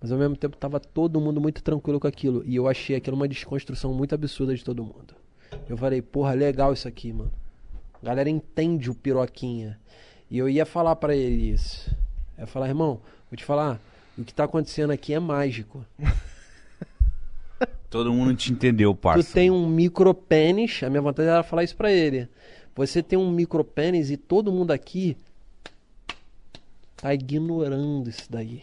Mas 0.00 0.12
ao 0.12 0.18
mesmo 0.18 0.36
tempo 0.36 0.56
tava 0.56 0.80
todo 0.80 1.20
mundo 1.20 1.40
muito 1.40 1.62
tranquilo 1.62 2.00
com 2.00 2.06
aquilo. 2.06 2.42
E 2.46 2.56
eu 2.56 2.66
achei 2.68 2.96
aquilo 2.96 3.16
uma 3.16 3.28
desconstrução 3.28 3.92
muito 3.92 4.14
absurda 4.14 4.54
de 4.54 4.64
todo 4.64 4.84
mundo. 4.84 5.14
Eu 5.68 5.76
falei, 5.76 6.00
porra, 6.00 6.32
legal 6.32 6.72
isso 6.72 6.88
aqui, 6.88 7.12
mano. 7.12 7.32
A 8.02 8.06
galera 8.06 8.28
entende 8.28 8.90
o 8.90 8.94
piroquinha. 8.94 9.78
E 10.30 10.38
eu 10.38 10.48
ia 10.48 10.66
falar 10.66 10.96
pra 10.96 11.14
ele 11.14 11.50
isso. 11.50 11.90
Eu 12.36 12.42
ia 12.42 12.46
falar, 12.46 12.68
irmão, 12.68 13.00
vou 13.30 13.36
te 13.36 13.44
falar, 13.44 13.80
o 14.16 14.24
que 14.24 14.34
tá 14.34 14.44
acontecendo 14.44 14.90
aqui 14.90 15.14
é 15.14 15.20
mágico. 15.20 15.84
Todo 17.88 18.12
mundo 18.12 18.34
te 18.34 18.52
entendeu, 18.52 18.94
parça. 18.94 19.28
Tu 19.28 19.32
tem 19.32 19.50
um 19.50 19.66
micro 19.66 20.12
pênis, 20.12 20.82
a 20.82 20.90
minha 20.90 21.00
vontade 21.00 21.28
era 21.28 21.42
falar 21.42 21.64
isso 21.64 21.76
pra 21.76 21.90
ele. 21.90 22.28
Você 22.74 23.02
tem 23.02 23.18
um 23.18 23.30
micro 23.30 23.64
pênis 23.64 24.10
e 24.10 24.18
todo 24.18 24.52
mundo 24.52 24.70
aqui 24.70 25.16
tá 26.96 27.14
ignorando 27.14 28.10
isso 28.10 28.30
daí. 28.30 28.62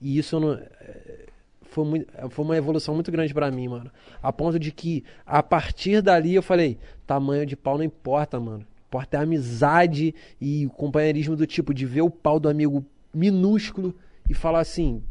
E 0.00 0.16
isso 0.16 0.36
eu 0.36 0.40
não, 0.40 0.54
é, 0.54 1.26
foi, 1.72 1.84
muito, 1.86 2.06
foi 2.30 2.44
uma 2.44 2.56
evolução 2.56 2.94
muito 2.94 3.10
grande 3.10 3.32
pra 3.32 3.50
mim, 3.50 3.66
mano. 3.66 3.90
A 4.22 4.30
ponto 4.30 4.58
de 4.58 4.70
que, 4.70 5.02
a 5.24 5.42
partir 5.42 6.02
dali, 6.02 6.34
eu 6.34 6.42
falei: 6.42 6.78
tamanho 7.06 7.46
de 7.46 7.56
pau 7.56 7.78
não 7.78 7.84
importa, 7.84 8.38
mano. 8.38 8.66
Importa 8.86 9.16
é 9.16 9.20
a 9.20 9.22
amizade 9.22 10.14
e 10.38 10.66
o 10.66 10.70
companheirismo 10.70 11.34
do 11.34 11.46
tipo 11.46 11.72
de 11.72 11.86
ver 11.86 12.02
o 12.02 12.10
pau 12.10 12.38
do 12.38 12.48
amigo 12.48 12.84
minúsculo 13.12 13.94
e 14.28 14.34
falar 14.34 14.60
assim: 14.60 15.02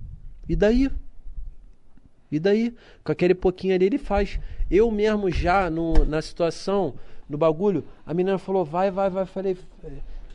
e 0.47 0.55
daí? 0.55 0.91
E 2.31 2.39
daí? 2.39 2.75
Com 3.03 3.11
aquele 3.11 3.33
pouquinho 3.33 3.73
ali 3.73 3.85
ele 3.85 3.97
faz. 3.97 4.39
Eu 4.69 4.91
mesmo 4.91 5.31
já 5.31 5.67
no, 5.69 6.05
na 6.05 6.21
situação, 6.21 6.93
no 7.27 7.39
bagulho, 7.39 7.83
a 8.05 8.13
menina 8.13 8.37
falou, 8.37 8.63
vai, 8.63 8.91
vai, 8.91 9.09
vai. 9.09 9.25
Falei, 9.25 9.57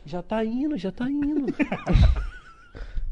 já 0.05 0.21
tá 0.21 0.43
indo, 0.43 0.77
já 0.77 0.91
tá 0.91 1.09
indo. 1.09 1.53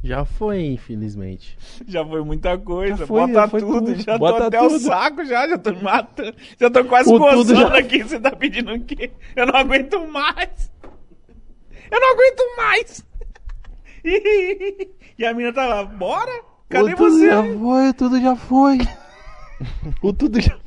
Já 0.06 0.24
foi, 0.24 0.61
infelizmente. 0.67 1.58
Já 1.88 2.06
foi 2.06 2.24
muita 2.24 2.56
coisa. 2.59 2.95
Já 2.98 3.08
foi, 3.08 3.22
Bota 3.22 3.34
já 3.34 3.48
foi 3.48 3.59
tudo, 3.61 3.74
tudo. 3.88 4.01
já 4.03 4.17
Bota 4.19 4.38
tô 4.38 4.43
até 4.45 4.59
tudo. 4.59 4.75
o 4.75 4.80
saco 4.80 5.25
já, 5.25 5.48
já 5.48 5.58
tô 5.58 5.72
me 5.72 5.82
matando. 5.82 6.35
Já 6.59 6.69
tô 6.69 6.85
quase 6.85 7.09
O 7.09 7.14
tudo 7.17 7.24
coçando 7.53 7.56
já- 7.72 7.77
aqui. 7.80 8.03
Você 8.03 8.19
tá 8.19 8.32
pedindo 8.32 8.72
o 8.72 8.80
quê? 8.80 9.09
Eu 9.35 9.48
não 9.48 9.56
aguento 9.56 10.08
mais. 10.08 10.72
Eu 11.92 12.00
não 12.00 12.11
aguento 12.14 12.58
mais. 12.58 13.06
E 15.17 15.25
a 15.25 15.34
menina 15.34 15.53
tá 15.53 15.66
lá, 15.66 15.84
bora? 15.85 16.32
Cadê 16.69 16.93
o 16.93 16.95
tudo 16.98 17.17
você? 17.17 17.27
já 17.30 17.42
foi, 17.43 17.90
o 17.90 17.93
tudo 17.93 18.22
já 18.22 18.35
foi. 18.35 18.77
o 20.03 20.14
tudo 20.14 20.42
já. 20.42 20.58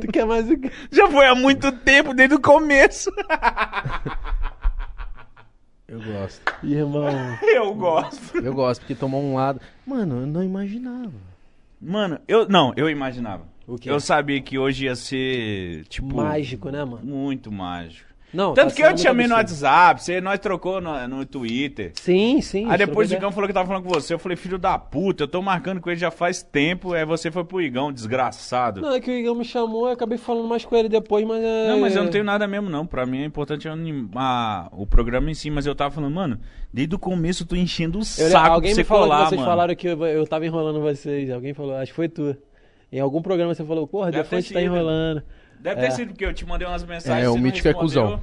Tu 0.00 0.08
quer 0.12 0.26
mais 0.26 0.50
o 0.50 0.58
quê? 0.58 0.70
Já 0.90 1.08
foi 1.08 1.26
há 1.26 1.34
muito 1.34 1.70
tempo, 1.72 2.12
desde 2.12 2.34
o 2.34 2.40
começo. 2.40 3.10
Eu 5.86 6.00
gosto. 6.00 6.42
Irmão. 6.64 7.38
Eu 7.42 7.74
gosto. 7.74 8.38
Eu 8.38 8.54
gosto, 8.54 8.80
porque 8.80 8.94
tomou 8.94 9.22
um 9.22 9.34
lado. 9.34 9.60
Mano, 9.86 10.20
eu 10.22 10.26
não 10.26 10.42
imaginava. 10.42 11.12
Mano, 11.80 12.18
eu. 12.26 12.48
Não, 12.48 12.72
eu 12.76 12.88
imaginava. 12.88 13.46
O 13.66 13.76
quê? 13.76 13.90
Eu 13.90 14.00
sabia 14.00 14.40
que 14.40 14.58
hoje 14.58 14.86
ia 14.86 14.96
ser, 14.96 15.84
tipo. 15.86 16.14
Mágico, 16.14 16.70
né, 16.70 16.84
mano? 16.84 17.04
Muito 17.04 17.52
mágico. 17.52 18.13
Não, 18.34 18.52
Tanto 18.52 18.70
tá 18.70 18.74
que 18.74 18.82
eu 18.82 18.92
te 18.94 19.02
chamei 19.02 19.28
no. 19.28 19.34
WhatsApp, 19.34 20.02
você, 20.02 20.20
nós 20.20 20.38
trocou 20.40 20.80
no, 20.80 21.06
no 21.06 21.24
Twitter. 21.24 21.92
Sim, 21.94 22.40
sim. 22.40 22.66
Aí 22.68 22.76
depois 22.76 23.10
o 23.10 23.14
Igão 23.14 23.30
falou 23.30 23.46
que 23.46 23.54
tava 23.54 23.68
falando 23.68 23.84
com 23.84 23.90
você. 23.90 24.12
Eu 24.12 24.18
falei, 24.18 24.36
filho 24.36 24.58
da 24.58 24.76
puta, 24.76 25.22
eu 25.22 25.28
tô 25.28 25.40
marcando 25.40 25.80
com 25.80 25.88
ele 25.88 26.00
já 26.00 26.10
faz 26.10 26.42
tempo. 26.42 26.92
Aí 26.94 27.04
você 27.04 27.30
foi 27.30 27.44
pro 27.44 27.62
Igão, 27.62 27.92
desgraçado. 27.92 28.80
Não, 28.80 28.92
é 28.92 29.00
que 29.00 29.10
o 29.10 29.14
Igão 29.14 29.34
me 29.36 29.44
chamou, 29.44 29.86
eu 29.86 29.92
acabei 29.92 30.18
falando 30.18 30.48
mais 30.48 30.64
com 30.64 30.74
ele 30.74 30.88
depois, 30.88 31.24
mas 31.26 31.42
é... 31.42 31.68
Não, 31.68 31.80
mas 31.80 31.94
eu 31.94 32.02
não 32.02 32.10
tenho 32.10 32.24
nada 32.24 32.46
mesmo, 32.48 32.68
não. 32.68 32.84
Pra 32.84 33.06
mim 33.06 33.22
é 33.22 33.24
importante 33.24 33.68
animar 33.68 34.68
o 34.72 34.86
programa 34.86 35.30
em 35.30 35.34
si. 35.34 35.48
Mas 35.50 35.64
eu 35.66 35.74
tava 35.74 35.94
falando, 35.94 36.12
mano, 36.12 36.40
desde 36.72 36.94
o 36.94 36.98
começo 36.98 37.44
eu 37.44 37.46
tô 37.46 37.54
enchendo 37.54 37.98
o 37.98 38.00
Eu- 38.00 38.04
saco 38.04 38.54
alguém 38.54 38.74
pra 38.74 38.82
você 38.82 38.84
falou 38.84 39.04
colar, 39.04 39.22
que 39.22 39.28
vocês 39.28 39.40
mano. 39.40 39.50
falaram 39.50 39.74
que 39.76 39.86
eu, 39.88 40.06
eu 40.06 40.26
tava 40.26 40.44
enrolando 40.44 40.80
vocês. 40.80 41.30
Alguém 41.30 41.54
falou, 41.54 41.76
acho 41.76 41.92
que 41.92 41.96
foi 41.96 42.08
tu. 42.08 42.36
Em 42.92 43.00
algum 43.00 43.22
programa 43.22 43.54
você 43.54 43.64
falou, 43.64 43.86
porra, 43.86 44.10
depois 44.10 44.44
tá 44.44 44.48
sido. 44.48 44.60
enrolando. 44.60 45.22
Deve 45.64 45.80
ter 45.80 45.86
É. 45.86 45.90
sido 45.90 46.08
porque 46.10 46.26
eu 46.26 46.34
te 46.34 46.44
mandei 46.46 46.68
umas 46.68 46.84
mensagens. 46.84 47.24
É, 47.26 47.30
o 47.30 47.38
mítico 47.38 47.66
é 47.66 47.72
cuzão. 47.74 48.22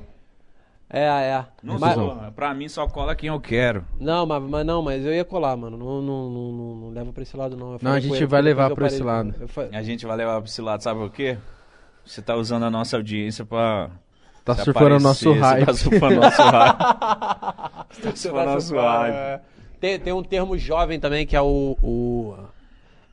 É, 0.88 1.02
é. 1.06 1.46
Não 1.64 1.80
Mas- 1.80 1.96
sou. 1.96 2.16
Pra 2.36 2.54
mim 2.54 2.68
só 2.70 2.86
cola 2.88 3.16
quem 3.16 3.30
eu 3.30 3.40
quero. 3.40 3.84
Não, 4.00 4.26
mas, 4.28 4.44
mas 4.44 4.64
não, 4.66 4.82
mas 4.84 5.04
eu 5.04 5.12
ia 5.12 5.26
colar, 5.26 5.58
mano. 5.58 5.76
Não, 5.76 6.02
não, 6.04 6.30
não, 6.30 6.52
não, 6.52 6.76
não 6.76 6.90
leva 6.92 7.12
pra 7.12 7.24
esse 7.24 7.36
lado, 7.36 7.58
não. 7.58 7.78
Não, 7.82 7.92
a 7.94 8.00
gente 8.00 8.24
vai 8.26 8.42
levar 8.44 8.70
pra 8.76 8.86
esse 8.86 9.02
lado. 9.02 9.34
fa- 9.48 9.70
A 9.74 9.82
gente 9.82 10.06
vai 10.06 10.16
levar 10.18 10.40
pra 10.40 10.48
esse 10.50 10.62
lado, 10.62 10.84
sabe 10.84 11.00
por 11.00 11.10
quê? 11.12 11.38
Você 12.06 12.22
tá 12.22 12.36
usando 12.36 12.64
a 12.66 12.70
nossa 12.70 12.96
audiência 12.98 13.44
pra. 13.44 13.90
Tá 14.46 14.54
se 14.56 14.64
surfando 14.64 14.96
o 14.98 15.00
nosso 15.00 15.32
hype. 15.34 15.66
Tá 15.66 15.74
surfando 15.74 16.18
o 16.18 16.22
nosso 16.22 16.42
hype. 16.42 16.78
tá 16.78 17.88
surfando 18.16 18.44
o 18.44 18.46
tá 18.46 18.54
nosso 18.54 18.76
hype. 18.76 19.42
Tem, 19.80 20.00
tem 20.00 20.14
um 20.14 20.22
termo 20.24 20.56
jovem 20.58 21.00
também 21.00 21.26
que 21.26 21.36
é 21.36 21.42
o. 21.42 21.76
o 21.82 22.36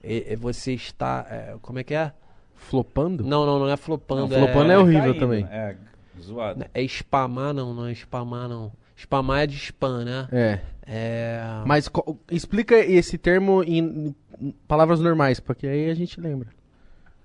é 0.03 0.37
você 0.37 0.73
está. 0.75 1.25
é, 1.31 1.55
como 1.63 1.79
é 1.79 1.85
que 1.85 1.95
é? 1.95 2.13
Flopando? 2.59 3.25
Não, 3.25 3.47
não, 3.47 3.59
não 3.61 3.69
é 3.71 3.77
flopando. 3.77 4.29
Não, 4.29 4.29
flopando 4.47 4.71
é 4.71 4.75
é, 4.75 4.79
horrível 4.79 5.03
Caindo, 5.15 5.19
também. 5.21 5.47
É, 5.51 5.75
zoado. 6.21 6.65
é 6.75 6.87
spamar, 6.87 7.55
não, 7.55 7.73
não 7.73 7.87
é 7.87 7.95
spamar, 7.95 8.49
não. 8.49 8.71
Spamar 8.97 9.41
é 9.43 9.47
de 9.47 9.57
spam, 9.57 10.05
né? 10.05 10.29
É. 10.33 10.59
É. 10.87 11.41
Mas 11.65 11.89
explica 12.31 12.75
esse 12.77 13.17
termo 13.17 13.63
em, 13.63 14.15
em 14.41 14.55
palavras 14.67 15.01
normais, 15.01 15.39
porque 15.39 15.67
aí 15.67 15.89
a 15.91 15.95
gente 15.95 16.21
lembra. 16.21 16.49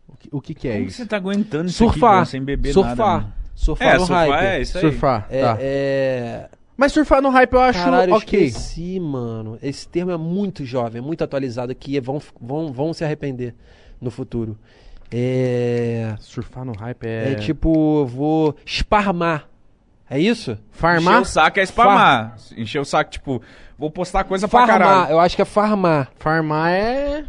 O 0.07 0.15
que, 0.17 0.29
o 0.31 0.41
que, 0.41 0.53
que 0.53 0.67
é 0.67 0.73
Como 0.73 0.83
que 0.85 0.89
isso? 0.91 0.97
você 1.01 1.05
tá 1.07 1.17
aguentando 1.17 1.65
isso 1.69 1.83
aqui, 1.83 1.93
Surfar. 1.93 2.13
Igor, 2.17 2.25
sem 2.27 2.43
beber 2.43 2.73
surfar. 2.73 2.95
nada? 2.97 3.11
mano? 3.21 3.33
surfar 3.55 3.87
É, 3.87 3.93
no 3.93 3.99
surfar 4.05 4.29
hype. 4.29 4.45
é 4.45 4.61
isso 4.61 4.77
aí. 4.77 4.81
Surfar, 4.81 5.27
É, 5.29 5.41
tá. 5.41 5.57
é- 5.59 6.49
Mas 6.77 6.91
surfar 6.91 7.21
no 7.21 7.29
hype 7.29 7.53
eu 7.53 7.59
acho 7.61 7.83
Caralho, 7.83 8.11
eu 8.11 8.15
ok. 8.17 8.43
esqueci, 8.45 8.99
mano. 8.99 9.57
Esse 9.63 9.87
termo 9.87 10.11
é 10.11 10.17
muito 10.17 10.65
jovem, 10.65 10.99
é 11.01 11.05
muito 11.05 11.23
atualizado 11.23 11.73
que 11.73 11.99
vão, 11.99 12.21
vão, 12.39 12.71
vão 12.71 12.93
se 12.93 13.03
arrepender 13.03 13.55
no 14.01 14.11
futuro. 14.11 14.57
É. 15.15 16.15
Surfar 16.19 16.65
no 16.65 16.73
hype 16.75 17.05
é. 17.05 17.31
É, 17.33 17.35
tipo, 17.35 18.01
eu 18.01 18.05
vou 18.07 18.55
esparmar. 18.65 19.47
É 20.09 20.19
isso? 20.19 20.51
Encher 20.51 20.59
Farmar? 20.71 21.21
o 21.21 21.25
saco 21.25 21.59
é 21.59 21.65
spamar. 21.65 22.35
Encher 22.57 22.79
o 22.81 22.85
saco, 22.85 23.09
tipo, 23.11 23.41
vou 23.77 23.89
postar 23.89 24.23
coisa 24.23 24.47
pra 24.47 24.59
Farmar, 24.67 24.79
caralho. 24.79 25.11
eu 25.11 25.19
acho 25.19 25.35
que 25.35 25.41
é 25.41 25.45
farmar. 25.45 26.11
Farmar 26.19 26.71
é. 26.71 27.25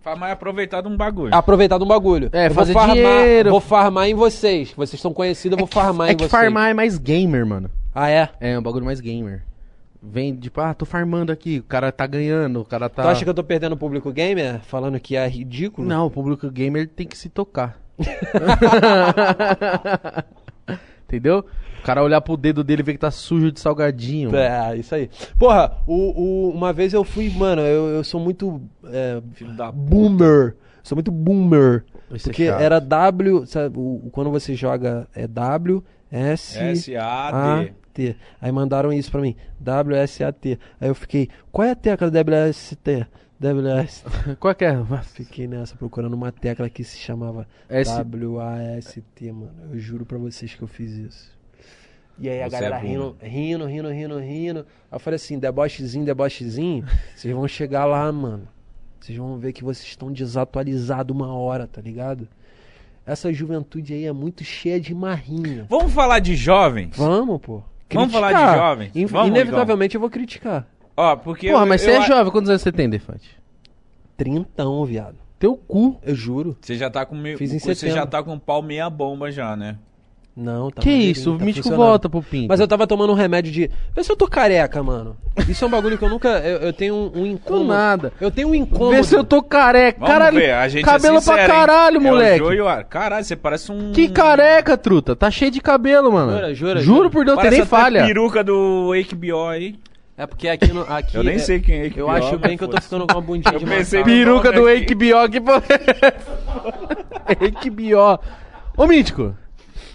Farmar 0.00 0.30
é 0.30 0.32
aproveitar 0.32 0.80
de 0.80 0.88
um 0.88 0.96
bagulho. 0.96 1.34
Aproveitar 1.34 1.76
de 1.78 1.84
um 1.84 1.88
bagulho. 1.88 2.30
É, 2.32 2.46
eu 2.46 2.50
fazer 2.52 2.72
vou 2.72 2.80
farmar, 2.80 2.96
dinheiro. 2.96 3.50
Vou 3.50 3.60
farmar 3.60 4.08
em 4.08 4.14
vocês. 4.14 4.72
Vocês 4.72 4.94
estão 4.94 5.12
conhecidos, 5.12 5.58
eu 5.58 5.66
vou 5.66 5.66
farmar 5.66 6.08
é 6.08 6.12
em 6.12 6.16
que 6.16 6.22
vocês. 6.22 6.30
farmar 6.30 6.70
é 6.70 6.74
mais 6.74 6.96
gamer, 6.96 7.44
mano. 7.44 7.70
Ah, 7.94 8.08
é? 8.08 8.28
É, 8.40 8.58
um 8.58 8.62
bagulho 8.62 8.84
mais 8.84 9.00
gamer. 9.00 9.42
Vem, 10.02 10.34
tipo, 10.34 10.58
ah, 10.62 10.72
tô 10.72 10.86
farmando 10.86 11.30
aqui, 11.30 11.58
o 11.58 11.62
cara 11.62 11.92
tá 11.92 12.06
ganhando, 12.06 12.60
o 12.60 12.64
cara 12.64 12.88
tá... 12.88 13.02
Tu 13.02 13.08
acha 13.08 13.22
que 13.24 13.28
eu 13.30 13.34
tô 13.34 13.44
perdendo 13.44 13.74
o 13.74 13.76
público 13.76 14.10
gamer? 14.10 14.60
Falando 14.60 14.98
que 14.98 15.14
é 15.14 15.28
ridículo? 15.28 15.86
Não, 15.86 16.06
o 16.06 16.10
público 16.10 16.50
gamer 16.50 16.88
tem 16.88 17.06
que 17.06 17.18
se 17.18 17.28
tocar. 17.28 17.78
Entendeu? 21.06 21.44
O 21.80 21.82
cara 21.82 22.02
olhar 22.02 22.20
pro 22.20 22.36
dedo 22.36 22.62
dele 22.62 22.82
e 22.82 22.84
ver 22.84 22.92
que 22.92 22.98
tá 22.98 23.10
sujo 23.10 23.50
de 23.50 23.58
salgadinho. 23.58 24.34
É, 24.36 24.76
isso 24.76 24.94
aí. 24.94 25.08
Porra, 25.38 25.78
o, 25.86 26.48
o- 26.48 26.50
uma 26.50 26.72
vez 26.72 26.92
eu 26.92 27.02
fui, 27.02 27.30
mano, 27.30 27.62
eu, 27.62 27.88
eu 27.88 28.04
sou 28.04 28.20
muito 28.20 28.60
é, 28.84 29.20
Filho 29.34 29.52
da 29.54 29.72
boomer. 29.72 30.56
Sou 30.82 30.96
muito 30.96 31.10
boomer. 31.10 31.84
Isso 32.12 32.28
é 32.28 32.32
Porque 32.32 32.46
chato. 32.46 32.60
era 32.60 32.80
W, 32.80 33.46
sabe, 33.46 33.78
o- 33.78 34.08
quando 34.12 34.30
você 34.30 34.54
joga 34.54 35.08
é 35.14 35.26
W, 35.26 35.82
S, 36.10 36.58
S-A-D. 36.58 37.72
T. 37.92 38.16
Aí 38.40 38.50
mandaram 38.52 38.92
isso 38.92 39.10
pra 39.10 39.20
mim, 39.20 39.36
W-S-A-T. 39.58 40.58
Aí 40.80 40.88
eu 40.88 40.94
fiquei, 40.94 41.28
qual 41.50 41.66
é 41.66 41.72
a 41.72 41.76
tecla 41.76 42.10
W-S-T? 42.10 43.06
W-S. 43.40 44.04
Qual 44.38 44.54
que 44.54 44.66
é? 44.66 44.76
Fiquei 45.14 45.48
nessa 45.48 45.74
procurando 45.74 46.12
uma 46.12 46.30
tecla 46.30 46.68
que 46.68 46.84
se 46.84 46.98
chamava 46.98 47.48
S... 47.70 47.90
W-A-S-T, 47.90 49.32
mano. 49.32 49.54
Eu 49.72 49.78
juro 49.78 50.04
pra 50.04 50.18
vocês 50.18 50.54
que 50.54 50.60
eu 50.60 50.68
fiz 50.68 50.92
isso. 50.92 51.40
E 52.18 52.28
aí 52.28 52.42
a 52.42 52.50
Você 52.50 52.50
galera 52.50 52.76
é 52.76 52.80
rindo, 52.80 53.16
rindo, 53.18 53.64
rindo, 53.64 53.88
rindo, 53.88 54.18
rindo. 54.18 54.58
Aí 54.60 54.96
eu 54.96 55.00
falei 55.00 55.16
assim, 55.16 55.38
debochezinho, 55.38 56.04
debochezinho, 56.04 56.84
vocês 57.16 57.34
vão 57.34 57.48
chegar 57.48 57.86
lá, 57.86 58.12
mano. 58.12 58.46
Vocês 59.00 59.16
vão 59.16 59.38
ver 59.38 59.54
que 59.54 59.64
vocês 59.64 59.88
estão 59.88 60.12
desatualizados 60.12 61.16
uma 61.16 61.32
hora, 61.32 61.66
tá 61.66 61.80
ligado? 61.80 62.28
Essa 63.06 63.32
juventude 63.32 63.94
aí 63.94 64.04
é 64.04 64.12
muito 64.12 64.44
cheia 64.44 64.78
de 64.78 64.94
marrinha. 64.94 65.64
Vamos 65.70 65.94
falar 65.94 66.18
de 66.18 66.36
jovens? 66.36 66.94
Vamos, 66.94 67.40
pô. 67.40 67.62
Vamos 67.94 68.12
falar 68.12 68.28
de 68.28 68.34
Criticar. 68.34 68.56
jovens? 68.58 68.90
In- 68.94 69.06
Vamos, 69.06 69.28
Inevitavelmente 69.28 69.94
eu 69.94 70.00
vou 70.00 70.10
criticar. 70.10 70.66
Ó, 70.96 71.16
porque. 71.16 71.50
Porra, 71.50 71.64
eu- 71.64 71.68
mas 71.68 71.82
eu 71.82 71.88
você 71.88 71.94
é 71.94 71.98
a- 71.98 72.06
jovem, 72.06 72.32
quantos 72.32 72.50
anos 72.50 72.62
você 72.62 72.72
tem, 72.72 72.88
Defante? 72.88 73.38
Trintão, 74.16 74.84
viado. 74.84 75.16
Teu 75.38 75.56
cu. 75.56 75.98
Eu 76.02 76.14
juro. 76.14 76.56
Você 76.60 76.74
já 76.76 76.90
tá 76.90 77.06
com 77.06 77.14
meio. 77.16 77.38
Fiz 77.38 77.52
em 77.52 77.58
Você 77.58 77.74
setembro. 77.74 77.96
já 78.00 78.06
tá 78.06 78.22
com 78.22 78.34
o 78.34 78.40
pau 78.40 78.60
meia 78.62 78.90
bomba 78.90 79.30
já, 79.32 79.56
né? 79.56 79.78
Não, 80.36 80.70
tá 80.70 80.80
que 80.80 80.88
maneirinho, 80.88 81.12
isso? 81.12 81.34
O 81.34 81.38
tá 81.38 81.44
mítico 81.44 81.64
funcionando. 81.64 81.86
volta 81.88 82.08
pro 82.08 82.22
pinto. 82.22 82.48
Mas 82.48 82.60
eu 82.60 82.68
tava 82.68 82.86
tomando 82.86 83.10
um 83.12 83.16
remédio 83.16 83.52
de. 83.52 83.70
Vê 83.94 84.02
se 84.04 84.10
eu 84.10 84.16
tô 84.16 84.26
careca, 84.28 84.82
mano. 84.82 85.16
Isso 85.48 85.64
é 85.64 85.66
um 85.66 85.70
bagulho 85.70 85.98
que 85.98 86.04
eu 86.04 86.08
nunca. 86.08 86.28
Eu, 86.38 86.58
eu 86.60 86.72
tenho 86.72 86.94
um, 86.94 87.12
um 87.22 87.26
incômodo. 87.26 87.66
nada. 87.68 88.12
Eu 88.20 88.30
tenho 88.30 88.48
um 88.48 88.54
incômodo. 88.54 88.92
Vê 88.92 89.02
se 89.02 89.14
eu 89.14 89.24
tô 89.24 89.42
careca. 89.42 89.98
Vamos 89.98 90.12
Caralho, 90.14 90.38
ver, 90.38 90.52
a 90.52 90.68
gente 90.68 90.84
cabelo 90.84 91.16
é 91.16 91.20
sincero, 91.20 91.36
pra 91.36 91.42
hein? 91.44 91.50
caralho, 91.50 91.96
É 91.96 91.98
o 91.98 92.02
moleque. 92.02 92.60
Ar- 92.62 92.84
Caralho, 92.84 93.24
você 93.24 93.36
parece 93.36 93.70
um. 93.72 93.92
Que 93.92 94.08
careca, 94.08 94.78
truta. 94.78 95.14
Tá 95.16 95.30
cheio 95.30 95.50
de 95.50 95.60
cabelo, 95.60 96.10
mano. 96.12 96.32
Jura, 96.32 96.54
jura, 96.54 96.80
Juro 96.80 96.96
jura. 96.98 97.10
por 97.10 97.24
Deus, 97.24 97.38
tem 97.40 97.50
nem 97.50 97.64
falha. 97.66 98.06
peruca 98.06 98.42
do 98.44 98.92
HBO 98.94 99.48
aí. 99.48 99.74
É 100.16 100.26
porque 100.26 100.48
aqui 100.48 100.72
no. 100.72 100.82
Aqui 100.82 101.16
Eu 101.16 101.24
nem 101.24 101.34
é- 101.34 101.38
sei 101.38 101.60
quem 101.60 101.80
é 101.80 101.88
HBO. 101.88 102.00
Eu 102.00 102.10
acho 102.10 102.38
bem 102.38 102.56
que 102.56 102.64
eu 102.64 102.68
tô 102.68 102.80
ficando 102.80 103.06
com 103.06 103.14
uma 103.14 103.20
bundinha 103.22 103.52
Eu 103.54 103.58
de 103.58 103.66
pensei-. 103.66 104.04
Peruca 104.04 104.52
do 104.52 104.66
Aqui. 104.66 104.94
HBO 104.94 105.28
que. 105.30 105.40
HBO. 107.70 108.20
Ô, 108.76 108.86
Mítico. 108.86 109.34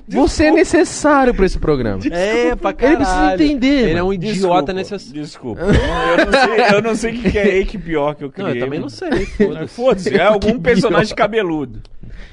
Você 0.07 0.45
é 0.45 0.51
necessário 0.51 1.33
pra 1.33 1.45
esse 1.45 1.57
programa. 1.57 1.99
É, 2.11 2.55
pra 2.55 2.69
Ele 2.71 2.77
caralho. 2.77 2.97
precisa 2.97 3.33
entender, 3.33 3.89
Ele 3.89 3.99
é 3.99 4.03
um 4.03 4.07
mano. 4.07 4.13
idiota 4.13 4.33
Desculpa, 4.33 4.73
necessário. 4.73 5.13
Desculpa. 5.21 5.61
Eu 5.61 6.25
não 6.25 6.31
sei, 6.31 6.75
eu 6.75 6.81
não 6.81 6.95
sei 6.95 7.11
o 7.11 7.21
que 7.21 7.31
que 7.31 7.37
é 7.39 7.63
HBO 7.63 8.15
que 8.15 8.23
eu 8.23 8.27
Não, 8.27 8.29
criei. 8.29 8.57
eu 8.61 8.65
também 8.65 8.79
não 8.79 8.87
mano. 8.87 8.89
sei. 8.89 9.25
Foda-se. 9.25 9.67
Foda-se, 9.75 10.15
é 10.15 10.21
algum 10.23 10.59
personagem 10.59 11.15
cabeludo. 11.15 11.81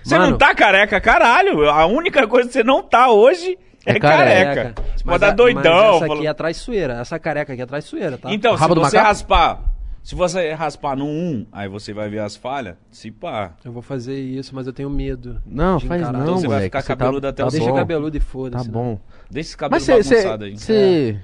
Você 0.03 0.19
Mano. 0.19 0.33
não 0.33 0.39
tá 0.39 0.55
careca, 0.55 1.01
caralho. 1.01 1.69
A 1.71 1.87
única 1.87 2.27
coisa 2.27 2.49
que 2.49 2.53
você 2.53 2.63
não 2.65 2.83
tá 2.83 3.11
hoje 3.11 3.57
é, 3.87 3.93
É 3.93 3.99
careca. 4.01 4.55
careca. 4.55 4.75
Você 4.77 5.03
Mas 5.05 5.13
pode 5.15 5.19
dar 5.21 5.29
a- 5.29 5.31
doidão. 5.31 5.63
Mas 5.73 5.89
essa 5.97 5.99
falou- 6.01 6.17
aqui 6.19 6.27
é 6.27 6.35
traiçoeira. 6.35 6.93
Essa 7.01 7.19
careca 7.19 7.53
aqui 7.53 7.63
é 7.63 7.67
traiçoeira, 7.67 8.19
tá? 8.19 8.33
Então, 8.33 8.55
se 8.57 8.61
Rabo 8.61 8.75
você 8.75 8.97
macaco? 8.97 9.05
raspar, 9.07 9.61
se 10.03 10.15
você 10.15 10.53
raspar 10.53 10.97
no 10.97 11.07
1, 11.07 11.47
aí 11.53 11.69
você 11.69 11.93
vai 11.93 12.09
ver 12.09 12.19
as 12.21 12.35
falhas, 12.37 12.77
se 12.91 13.11
pá. 13.11 13.53
Eu 13.65 13.71
vou 13.73 13.83
fazer 13.83 14.19
isso, 14.19 14.55
mas 14.55 14.67
eu 14.67 14.73
tenho 14.73 14.91
medo. 14.91 15.41
Não, 15.47 15.79
faz 15.79 16.01
encarar. 16.03 16.19
não, 16.19 16.23
Então 16.25 16.35
você 16.37 16.49
vai 16.49 16.57
moleque. 16.57 16.65
ficar 16.67 16.81
Você 16.83 16.89
cabeludo 16.89 17.27
até 17.27 17.43
tá 17.43 17.49
o 17.49 17.51
Deixa 17.51 17.69
bom. 17.71 17.77
cabeludo 17.77 18.17
e 18.17 18.21
foda-se. 18.21 18.65
Tá 18.65 18.71
né? 18.71 18.75
bom. 18.79 18.99
Deixa 19.31 19.49
esse 19.51 19.57
cabelo 19.57 19.81
Mas 19.81 20.05
você... 20.05 20.15
bagunçado 20.15 20.45
aí. 20.45 20.59
Você... 20.59 21.21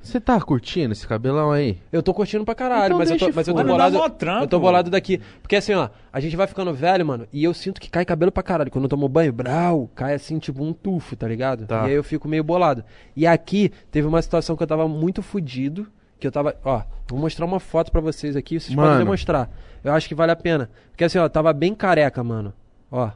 Você 0.00 0.20
tá 0.20 0.38
curtindo 0.38 0.92
esse 0.92 1.08
cabelão 1.08 1.50
aí? 1.50 1.78
Eu 1.90 2.02
tô 2.02 2.12
curtindo 2.12 2.44
pra 2.44 2.54
caralho, 2.54 2.88
Então 2.94 2.98
mas, 2.98 3.10
eu 3.10 3.16
tô, 3.18 3.30
mas 3.34 3.48
eu 3.48 3.54
tô 3.54 3.64
bolado. 3.64 3.96
Eu 4.42 4.46
tô 4.46 4.60
bolado 4.60 4.90
daqui. 4.90 5.18
Porque 5.40 5.56
assim, 5.56 5.72
ó, 5.72 5.88
a 6.12 6.20
gente 6.20 6.36
vai 6.36 6.46
ficando 6.46 6.74
velho, 6.74 7.06
mano, 7.06 7.26
e 7.32 7.42
eu 7.42 7.54
sinto 7.54 7.80
que 7.80 7.88
cai 7.88 8.04
cabelo 8.04 8.30
pra 8.30 8.42
caralho. 8.42 8.70
Quando 8.70 8.84
eu 8.84 8.88
tomo 8.90 9.08
banho, 9.08 9.32
brau, 9.32 9.90
cai 9.94 10.12
assim, 10.12 10.38
tipo 10.38 10.62
um 10.62 10.74
tufo, 10.74 11.16
tá 11.16 11.26
ligado? 11.26 11.66
Tá. 11.66 11.84
E 11.84 11.86
aí 11.86 11.94
eu 11.94 12.04
fico 12.04 12.28
meio 12.28 12.44
bolado. 12.44 12.84
E 13.16 13.26
aqui 13.26 13.72
teve 13.90 14.06
uma 14.06 14.20
situação 14.20 14.54
que 14.54 14.62
eu 14.62 14.66
tava 14.66 14.86
muito 14.86 15.22
fudido. 15.22 15.86
Que 16.20 16.26
eu 16.26 16.30
tava. 16.32 16.54
Ó, 16.62 16.82
vou 17.08 17.18
mostrar 17.18 17.44
uma 17.46 17.60
foto 17.60 17.90
pra 17.92 18.00
vocês 18.00 18.36
aqui, 18.36 18.58
vocês 18.58 18.74
Mano. 18.74 18.88
podem 18.88 19.04
demonstrar. 19.04 19.50
Eu 19.82 19.92
acho 19.92 20.08
que 20.08 20.14
vale 20.14 20.32
a 20.32 20.36
pena. 20.36 20.70
Porque 20.90 21.04
assim, 21.04 21.18
ó, 21.18 21.28
tava 21.28 21.52
bem 21.52 21.74
careca, 21.74 22.22
mano. 22.24 22.52
Ó, 22.90 23.10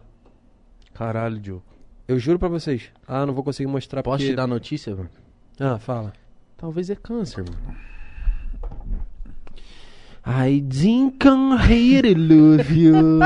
Caralho, 0.94 1.38
Diogo. 1.38 1.62
eu 2.08 2.18
juro 2.18 2.38
pra 2.38 2.48
vocês. 2.48 2.90
Ah, 3.06 3.24
não 3.24 3.32
vou 3.32 3.44
conseguir 3.44 3.68
mostrar 3.70 4.02
Posso 4.02 4.18
porque... 4.18 4.30
te 4.32 4.36
dar 4.36 4.46
notícia, 4.46 4.94
mano? 4.96 5.08
Ah, 5.60 5.78
fala. 5.78 6.12
Talvez 6.56 6.90
é 6.90 6.96
câncer, 6.96 7.44
mano. 7.44 7.76
I 10.26 10.60
didn't 10.60 11.18
come 11.22 11.56
here 11.56 12.02
to 12.14 12.20
love 12.20 12.70
you. 12.74 13.20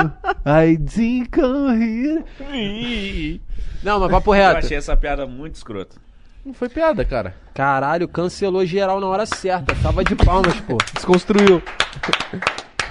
I 0.47 0.77
didn't 0.77 1.31
come 1.31 2.25
here. 2.39 3.41
Não, 3.83 3.99
mas 3.99 4.11
papo 4.11 4.31
Eu 4.35 4.39
reto. 4.39 4.59
achei 4.59 4.77
essa 4.77 4.97
piada 4.97 5.27
muito 5.27 5.57
escrota. 5.57 5.97
Não 6.45 6.53
foi 6.53 6.69
piada, 6.69 7.05
cara. 7.05 7.35
Caralho, 7.55 8.09
cancelou 8.09 8.65
geral 8.67 8.99
na 9.01 9.07
hora 9.07 9.25
certa. 9.27 9.75
Tava 9.83 10.03
de 10.03 10.17
palmas, 10.17 10.59
pô. 10.61 10.77
Desconstruiu. 10.95 11.63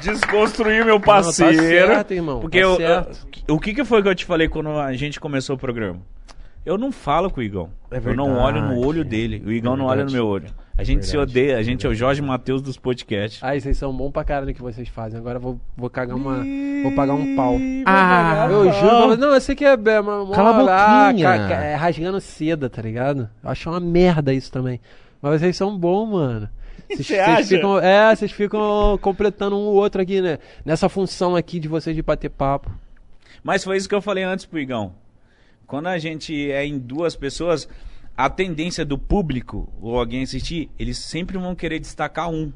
Desconstruiu 0.02 0.86
meu 0.86 0.96
Não, 0.96 1.00
tá 1.02 1.06
parceiro. 1.06 1.58
certo, 1.58 2.14
irmão. 2.14 2.40
Porque 2.40 2.60
tá 2.60 2.64
eu, 2.66 2.76
certo. 2.78 3.28
eu- 3.48 3.56
o 3.56 3.60
que, 3.60 3.74
que 3.74 3.84
foi 3.84 4.02
que 4.02 4.08
eu 4.08 4.16
te 4.16 4.26
falei 4.26 4.48
quando 4.48 4.70
a 4.70 4.94
gente 4.94 5.20
começou 5.20 5.56
o 5.56 5.60
programa? 5.60 6.00
Eu 6.66 6.78
não 6.78 6.92
falo 6.92 7.30
com 7.30 7.40
o 7.40 7.44
Igão. 7.44 7.70
É 7.92 7.98
eu 7.98 8.16
não 8.16 8.38
olho 8.38 8.62
no 8.62 8.86
olho 8.86 9.04
dele. 9.04 9.44
O 9.46 9.52
Igão 9.52 9.76
não 9.76 9.86
olha 9.86 10.06
no 10.06 10.12
meu 10.12 10.26
olho. 10.28 10.46
A 10.78 10.84
gente 10.84 11.06
se 11.06 11.12
Verdade. 11.12 11.32
odeia. 11.32 11.58
A 11.58 11.64
gente 11.64 11.86
é 11.86 11.90
o 11.90 11.94
Jorge 11.94 12.22
Matheus 12.22 12.62
dos 12.62 12.78
podcasts. 12.78 13.44
Ai, 13.44 13.60
vocês 13.60 13.78
são 13.78 13.96
bons 13.96 14.10
pra 14.12 14.24
caralho 14.24 14.48
no 14.48 14.54
que 14.54 14.62
vocês 14.62 14.88
fazem. 14.88 15.20
Agora 15.20 15.38
eu 15.38 15.42
vou, 15.42 15.60
vou 15.78 15.90
cagar 15.90 16.16
uma. 16.16 16.44
Vou 16.84 16.92
pagar 16.96 17.14
um 17.14 17.36
pau. 17.36 17.58
Ah, 17.86 18.48
Eu 18.50 18.72
juro. 18.72 19.18
Não, 19.18 19.34
eu 19.34 19.42
sei 19.42 19.54
que 19.56 19.66
é. 19.66 19.74
é 19.74 20.00
uma, 20.00 20.22
uma- 20.24 20.36
Cala 20.36 20.72
a 20.72 21.08
ah, 21.08 21.12
boquinha. 21.12 21.28
ca- 21.48 21.64
é 21.64 21.76
rasgando 21.76 22.20
seda, 22.22 22.70
tá 22.70 22.82
ligado? 22.82 23.30
Eu 23.44 23.50
acho 23.50 23.70
uma 23.70 23.80
merda 23.80 24.34
isso 24.34 24.52
também. 24.52 24.80
Mas 25.22 25.40
vocês 25.42 25.56
são 25.58 25.78
bons, 25.78 26.08
mano. 26.10 26.50
Vocês, 26.92 27.08
Você 27.08 27.16
vocês 27.16 27.28
acha? 27.30 27.44
ficam, 27.48 27.80
é, 27.80 28.14
vocês 28.16 28.32
ficam 28.34 28.98
completando 29.02 29.56
um 29.56 29.60
ou 29.68 29.76
outro 29.76 30.02
aqui, 30.02 30.20
né? 30.20 30.40
Nessa 30.66 30.90
função 30.90 31.38
aqui 31.38 31.58
de 31.58 31.70
vocês 31.70 31.96
de 31.96 32.02
bater 32.02 32.28
papo. 32.30 32.70
Mas 33.42 33.64
foi 33.64 33.78
isso 33.78 33.88
que 33.88 33.96
eu 33.96 34.02
falei 34.02 34.26
antes 34.26 34.46
pro 34.46 34.60
Igão. 34.60 34.92
Quando 35.66 35.88
a 35.88 35.98
gente 35.98 36.52
é 36.52 36.66
em 36.66 36.78
duas 36.78 37.16
pessoas, 37.16 37.70
a 38.16 38.30
tendência 38.30 38.84
do 38.86 38.98
público 38.98 39.72
ou 39.82 39.98
alguém 39.98 40.24
assistir, 40.24 40.70
eles 40.78 40.98
sempre 40.98 41.38
vão 41.38 41.56
querer 41.56 41.80
destacar 41.80 42.30
um. 42.30 42.52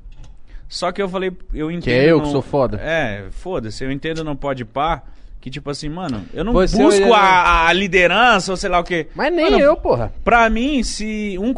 Só 0.67 0.91
que 0.91 1.01
eu 1.01 1.07
falei, 1.07 1.31
eu 1.53 1.69
entendo. 1.71 1.93
é 1.93 2.11
eu 2.11 2.21
que 2.21 2.29
sou 2.29 2.41
foda. 2.41 2.79
É, 2.81 3.25
foda-se, 3.31 3.83
eu 3.83 3.91
entendo 3.91 4.23
não 4.23 4.35
pode 4.35 4.65
pá. 4.65 5.03
Que 5.39 5.49
tipo 5.51 5.69
assim, 5.69 5.87
mano, 5.89 6.25
eu 6.33 6.43
não 6.43 6.51
Você 6.53 6.75
busco 6.75 7.03
olha- 7.03 7.15
a, 7.15 7.67
a 7.67 7.73
liderança 7.73 8.49
ou 8.51 8.57
sei 8.57 8.67
lá 8.67 8.79
o 8.79 8.83
quê. 8.83 9.09
Mas 9.13 9.31
nem 9.31 9.45
Mano, 9.51 9.59
eu, 9.59 9.77
porra. 9.77 10.11
Pra 10.23 10.49
mim, 10.49 10.81
se 10.81 11.37
um. 11.39 11.53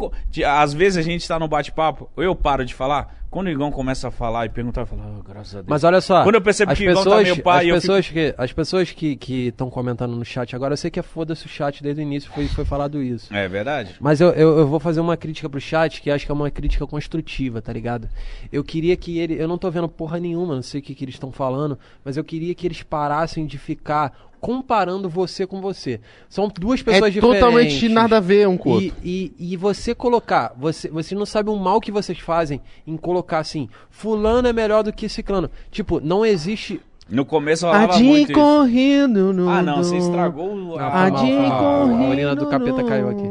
Às 0.46 0.74
vezes 0.74 0.98
a 0.98 1.02
gente 1.02 1.26
tá 1.26 1.38
no 1.38 1.48
bate-papo, 1.48 2.10
ou 2.14 2.22
eu 2.22 2.34
paro 2.34 2.66
de 2.66 2.74
falar. 2.74 3.17
Quando 3.30 3.48
o 3.48 3.50
Igão 3.50 3.70
começa 3.70 4.08
a 4.08 4.10
falar 4.10 4.46
e 4.46 4.48
perguntar, 4.48 4.82
eu 4.82 4.86
falo, 4.86 5.02
"Ah, 5.04 5.22
graças 5.26 5.54
a 5.54 5.58
Deus. 5.58 5.66
Mas 5.68 5.84
olha 5.84 6.00
só. 6.00 6.22
Quando 6.22 6.36
eu 6.36 6.40
percebo 6.40 6.72
as 6.72 6.78
que 6.78 6.84
o 6.84 6.90
Igão 6.90 7.04
tá 7.04 7.10
pessoas, 7.10 7.22
meio 7.24 7.42
pai, 7.42 7.64
as 7.64 7.68
eu 7.68 7.74
pessoas 7.74 8.08
que 8.08 8.34
As 8.38 8.52
pessoas 8.52 8.90
que 8.92 9.18
estão 9.48 9.68
comentando 9.68 10.16
no 10.16 10.24
chat 10.24 10.56
agora, 10.56 10.72
eu 10.72 10.76
sei 10.76 10.90
que 10.90 10.98
é 10.98 11.02
foda-se 11.02 11.44
o 11.44 11.48
chat 11.48 11.82
desde 11.82 12.00
o 12.00 12.02
início, 12.02 12.30
foi, 12.30 12.48
foi 12.48 12.64
falado 12.64 13.02
isso. 13.02 13.34
É 13.34 13.46
verdade? 13.48 13.96
Mas 14.00 14.20
eu, 14.20 14.30
eu, 14.30 14.58
eu 14.58 14.66
vou 14.66 14.80
fazer 14.80 15.00
uma 15.00 15.16
crítica 15.16 15.48
pro 15.48 15.60
chat 15.60 16.00
que 16.00 16.10
acho 16.10 16.24
que 16.24 16.32
é 16.32 16.34
uma 16.34 16.50
crítica 16.50 16.86
construtiva, 16.86 17.60
tá 17.60 17.72
ligado? 17.72 18.08
Eu 18.50 18.64
queria 18.64 18.96
que 18.96 19.18
ele. 19.18 19.34
Eu 19.34 19.46
não 19.46 19.58
tô 19.58 19.70
vendo 19.70 19.88
porra 19.88 20.18
nenhuma, 20.18 20.54
não 20.54 20.62
sei 20.62 20.80
o 20.80 20.82
que, 20.82 20.94
que 20.94 21.04
eles 21.04 21.14
estão 21.14 21.30
falando, 21.30 21.78
mas 22.04 22.16
eu 22.16 22.24
queria 22.24 22.54
que 22.54 22.66
eles 22.66 22.82
parassem 22.82 23.46
de 23.46 23.58
ficar 23.58 24.28
comparando 24.40 25.08
você 25.08 25.46
com 25.46 25.60
você. 25.60 26.00
São 26.28 26.48
duas 26.48 26.82
pessoas 26.82 27.04
É 27.04 27.10
diferentes. 27.10 27.40
totalmente 27.40 27.88
nada 27.88 28.16
a 28.18 28.20
ver 28.20 28.48
um 28.48 28.56
com 28.56 28.70
o 28.70 28.72
outro. 28.74 28.92
E, 29.04 29.32
e, 29.38 29.52
e 29.52 29.56
você 29.56 29.94
colocar, 29.94 30.52
você, 30.58 30.88
você 30.88 31.14
não 31.14 31.26
sabe 31.26 31.50
o 31.50 31.56
mal 31.56 31.80
que 31.80 31.92
vocês 31.92 32.18
fazem 32.18 32.60
em 32.86 32.96
colocar 32.96 33.38
assim, 33.38 33.68
fulano 33.90 34.48
é 34.48 34.52
melhor 34.52 34.82
do 34.82 34.92
que 34.92 35.08
ciclano. 35.08 35.50
Tipo, 35.70 36.00
não 36.00 36.24
existe. 36.24 36.80
No 37.10 37.24
começo 37.24 37.64
eu 37.66 37.70
falava 37.72 37.94
Adinho 37.94 38.10
muito 38.10 38.32
isso. 38.32 38.40
correndo 38.40 39.32
no 39.32 39.48
Ah, 39.48 39.62
não, 39.62 39.78
você 39.82 39.96
estragou 39.96 40.54
o- 40.54 40.78
a, 40.78 40.82
Ah, 40.82 40.86
a- 40.86 41.02
a- 41.04 41.06
a 41.06 41.10
correndo 41.10 42.10
urina 42.10 42.36
do 42.36 42.46
capeta 42.46 42.84
caiu 42.84 43.08
aqui. 43.08 43.22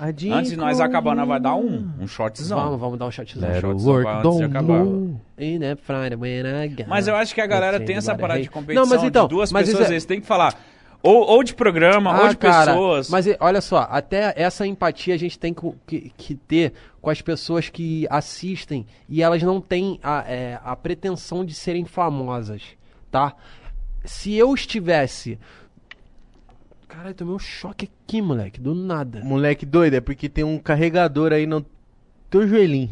Antes 0.00 0.50
de 0.50 0.56
nós 0.56 0.80
acabar, 0.80 1.14
nós 1.16 1.26
vai 1.26 1.40
dar 1.40 1.54
um, 1.54 1.88
um 2.00 2.06
shotzão. 2.06 2.58
Vamos, 2.58 2.80
vamos 2.80 2.98
dar 2.98 3.06
um 3.06 3.10
shotzão. 3.10 3.40
Let 3.42 3.60
shot 3.60 3.66
it 3.72 3.82
só 3.82 3.90
work, 3.90 4.22
don't. 4.22 5.20
In 5.38 5.60
Friday 5.76 6.16
when 6.16 6.44
I 6.64 6.68
got- 6.68 6.86
Mas 6.88 7.08
eu 7.08 7.16
acho 7.16 7.34
que 7.34 7.40
a 7.40 7.46
galera 7.46 7.80
tem 7.80 7.96
essa 7.96 8.14
parada 8.14 8.40
de 8.42 8.50
competição 8.50 8.84
Não, 8.84 8.90
mas 8.90 9.02
então, 9.04 9.24
de 9.26 9.34
duas 9.34 9.52
mas 9.52 9.66
pessoas, 9.66 9.82
isso 9.84 9.92
é- 9.92 9.94
eles 9.94 10.04
têm 10.04 10.20
que 10.20 10.26
falar. 10.26 10.54
Ou, 11.02 11.22
ou 11.24 11.42
de 11.44 11.54
programa, 11.54 12.18
ou 12.18 12.24
Ah, 12.24 12.28
de 12.30 12.36
cara, 12.36 12.72
pessoas. 12.72 13.08
Mas 13.10 13.26
olha 13.38 13.60
só, 13.60 13.86
até 13.90 14.32
essa 14.36 14.66
empatia 14.66 15.14
a 15.14 15.18
gente 15.18 15.38
tem 15.38 15.54
que, 15.54 15.72
que- 15.86 16.12
que 16.16 16.34
ter 16.34 16.72
com 17.00 17.10
as 17.10 17.22
pessoas 17.22 17.68
que 17.68 18.06
assistem 18.10 18.86
e 19.08 19.22
elas 19.22 19.42
não 19.42 19.60
têm 19.60 20.00
a, 20.02 20.24
é, 20.26 20.58
a 20.64 20.74
pretensão 20.74 21.44
de 21.44 21.54
serem 21.54 21.84
famosas, 21.84 22.62
tá? 23.10 23.34
Se 24.04 24.34
eu 24.34 24.52
estivesse. 24.54 25.38
Caralho, 26.96 27.14
tomei 27.14 27.34
um 27.34 27.38
choque 27.38 27.90
aqui, 28.06 28.22
moleque, 28.22 28.58
do 28.58 28.74
nada. 28.74 29.20
Moleque 29.22 29.66
doido, 29.66 29.92
é 29.92 30.00
porque 30.00 30.30
tem 30.30 30.42
um 30.42 30.58
carregador 30.58 31.30
aí 31.30 31.46
no 31.46 31.62
teu 32.30 32.48
joelhinho. 32.48 32.90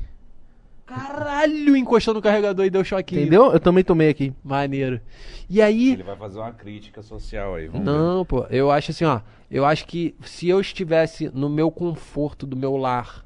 Caralho, 0.84 1.74
encostou 1.74 2.12
no 2.12 2.20
carregador 2.20 2.66
e 2.66 2.70
deu 2.70 2.84
choque. 2.84 3.16
Entendeu? 3.16 3.50
Eu 3.50 3.58
também 3.58 3.83
tomei 3.83 4.10
aqui. 4.10 4.34
Maneiro. 4.44 5.00
E 5.49 5.62
aí. 5.62 5.92
Ele 5.92 6.02
vai 6.02 6.16
fazer 6.16 6.39
uma 6.39 6.52
crítica 6.52 7.02
social 7.02 7.55
aí. 7.55 7.66
Vamos 7.66 7.86
ver. 7.86 7.92
Não, 7.92 8.26
pô, 8.26 8.44
eu 8.50 8.70
acho 8.70 8.91
assim, 8.91 9.07
ó. 9.07 9.23
Eu 9.50 9.65
acho 9.65 9.86
que 9.86 10.15
se 10.23 10.50
eu 10.50 10.60
estivesse 10.60 11.31
no 11.33 11.49
meu 11.49 11.70
conforto 11.70 12.47
do 12.47 12.58
meu 12.58 12.76
lar, 12.76 13.24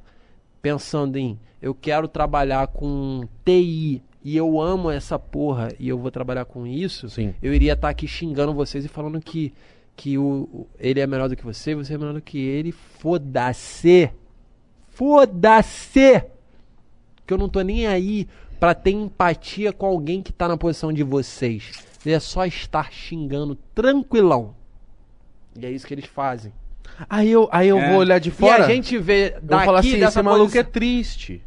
pensando 0.61 1.17
em 1.17 1.37
eu 1.61 1.75
quero 1.75 2.07
trabalhar 2.07 2.67
com 2.67 3.27
TI 3.43 4.01
e 4.23 4.37
eu 4.37 4.61
amo 4.61 4.89
essa 4.89 5.19
porra 5.19 5.73
e 5.77 5.89
eu 5.89 5.97
vou 5.97 6.09
trabalhar 6.09 6.45
com 6.45 6.65
isso, 6.65 7.09
Sim. 7.09 7.33
eu 7.41 7.53
iria 7.53 7.73
estar 7.73 7.89
aqui 7.89 8.07
xingando 8.07 8.53
vocês 8.53 8.85
e 8.85 8.87
falando 8.87 9.19
que, 9.19 9.53
que 10.01 10.17
o, 10.17 10.65
ele 10.79 11.01
é 11.01 11.05
melhor 11.05 11.27
do 11.27 11.35
que 11.35 11.43
você, 11.43 11.75
você 11.75 11.93
é 11.93 11.97
melhor 11.97 12.13
do 12.13 12.21
que 12.21 12.37
ele. 12.39 12.71
Foda-se! 12.71 14.09
Foda-se! 14.87 16.23
Que 17.27 17.33
eu 17.33 17.37
não 17.37 17.49
tô 17.49 17.59
nem 17.61 17.85
aí 17.85 18.25
pra 18.61 18.73
ter 18.73 18.91
empatia 18.91 19.73
com 19.73 19.85
alguém 19.85 20.21
que 20.21 20.31
tá 20.31 20.47
na 20.47 20.55
posição 20.55 20.93
de 20.93 21.03
vocês. 21.03 21.71
É 22.05 22.17
só 22.17 22.45
estar 22.45 22.91
xingando 22.93 23.55
tranquilão. 23.75 24.55
E 25.59 25.65
é 25.65 25.69
isso 25.71 25.85
que 25.85 25.93
eles 25.93 26.05
fazem. 26.05 26.53
Aí 27.09 27.29
eu, 27.29 27.49
aí 27.51 27.67
eu 27.67 27.77
É. 27.77 27.89
vou 27.89 27.99
olhar 27.99 28.19
de 28.19 28.31
fora. 28.31 28.63
e 28.63 28.65
a 28.65 28.67
gente 28.73 28.97
vê 28.97 29.27
eu 29.35 29.39
vou 29.41 29.49
daqui 29.49 29.65
falar 29.65 29.79
assim, 29.79 29.99
dessa 29.99 30.19
esse 30.19 30.21
maluco 30.23 30.45
posição- 30.45 30.61
é 30.61 30.63
triste. 30.63 31.43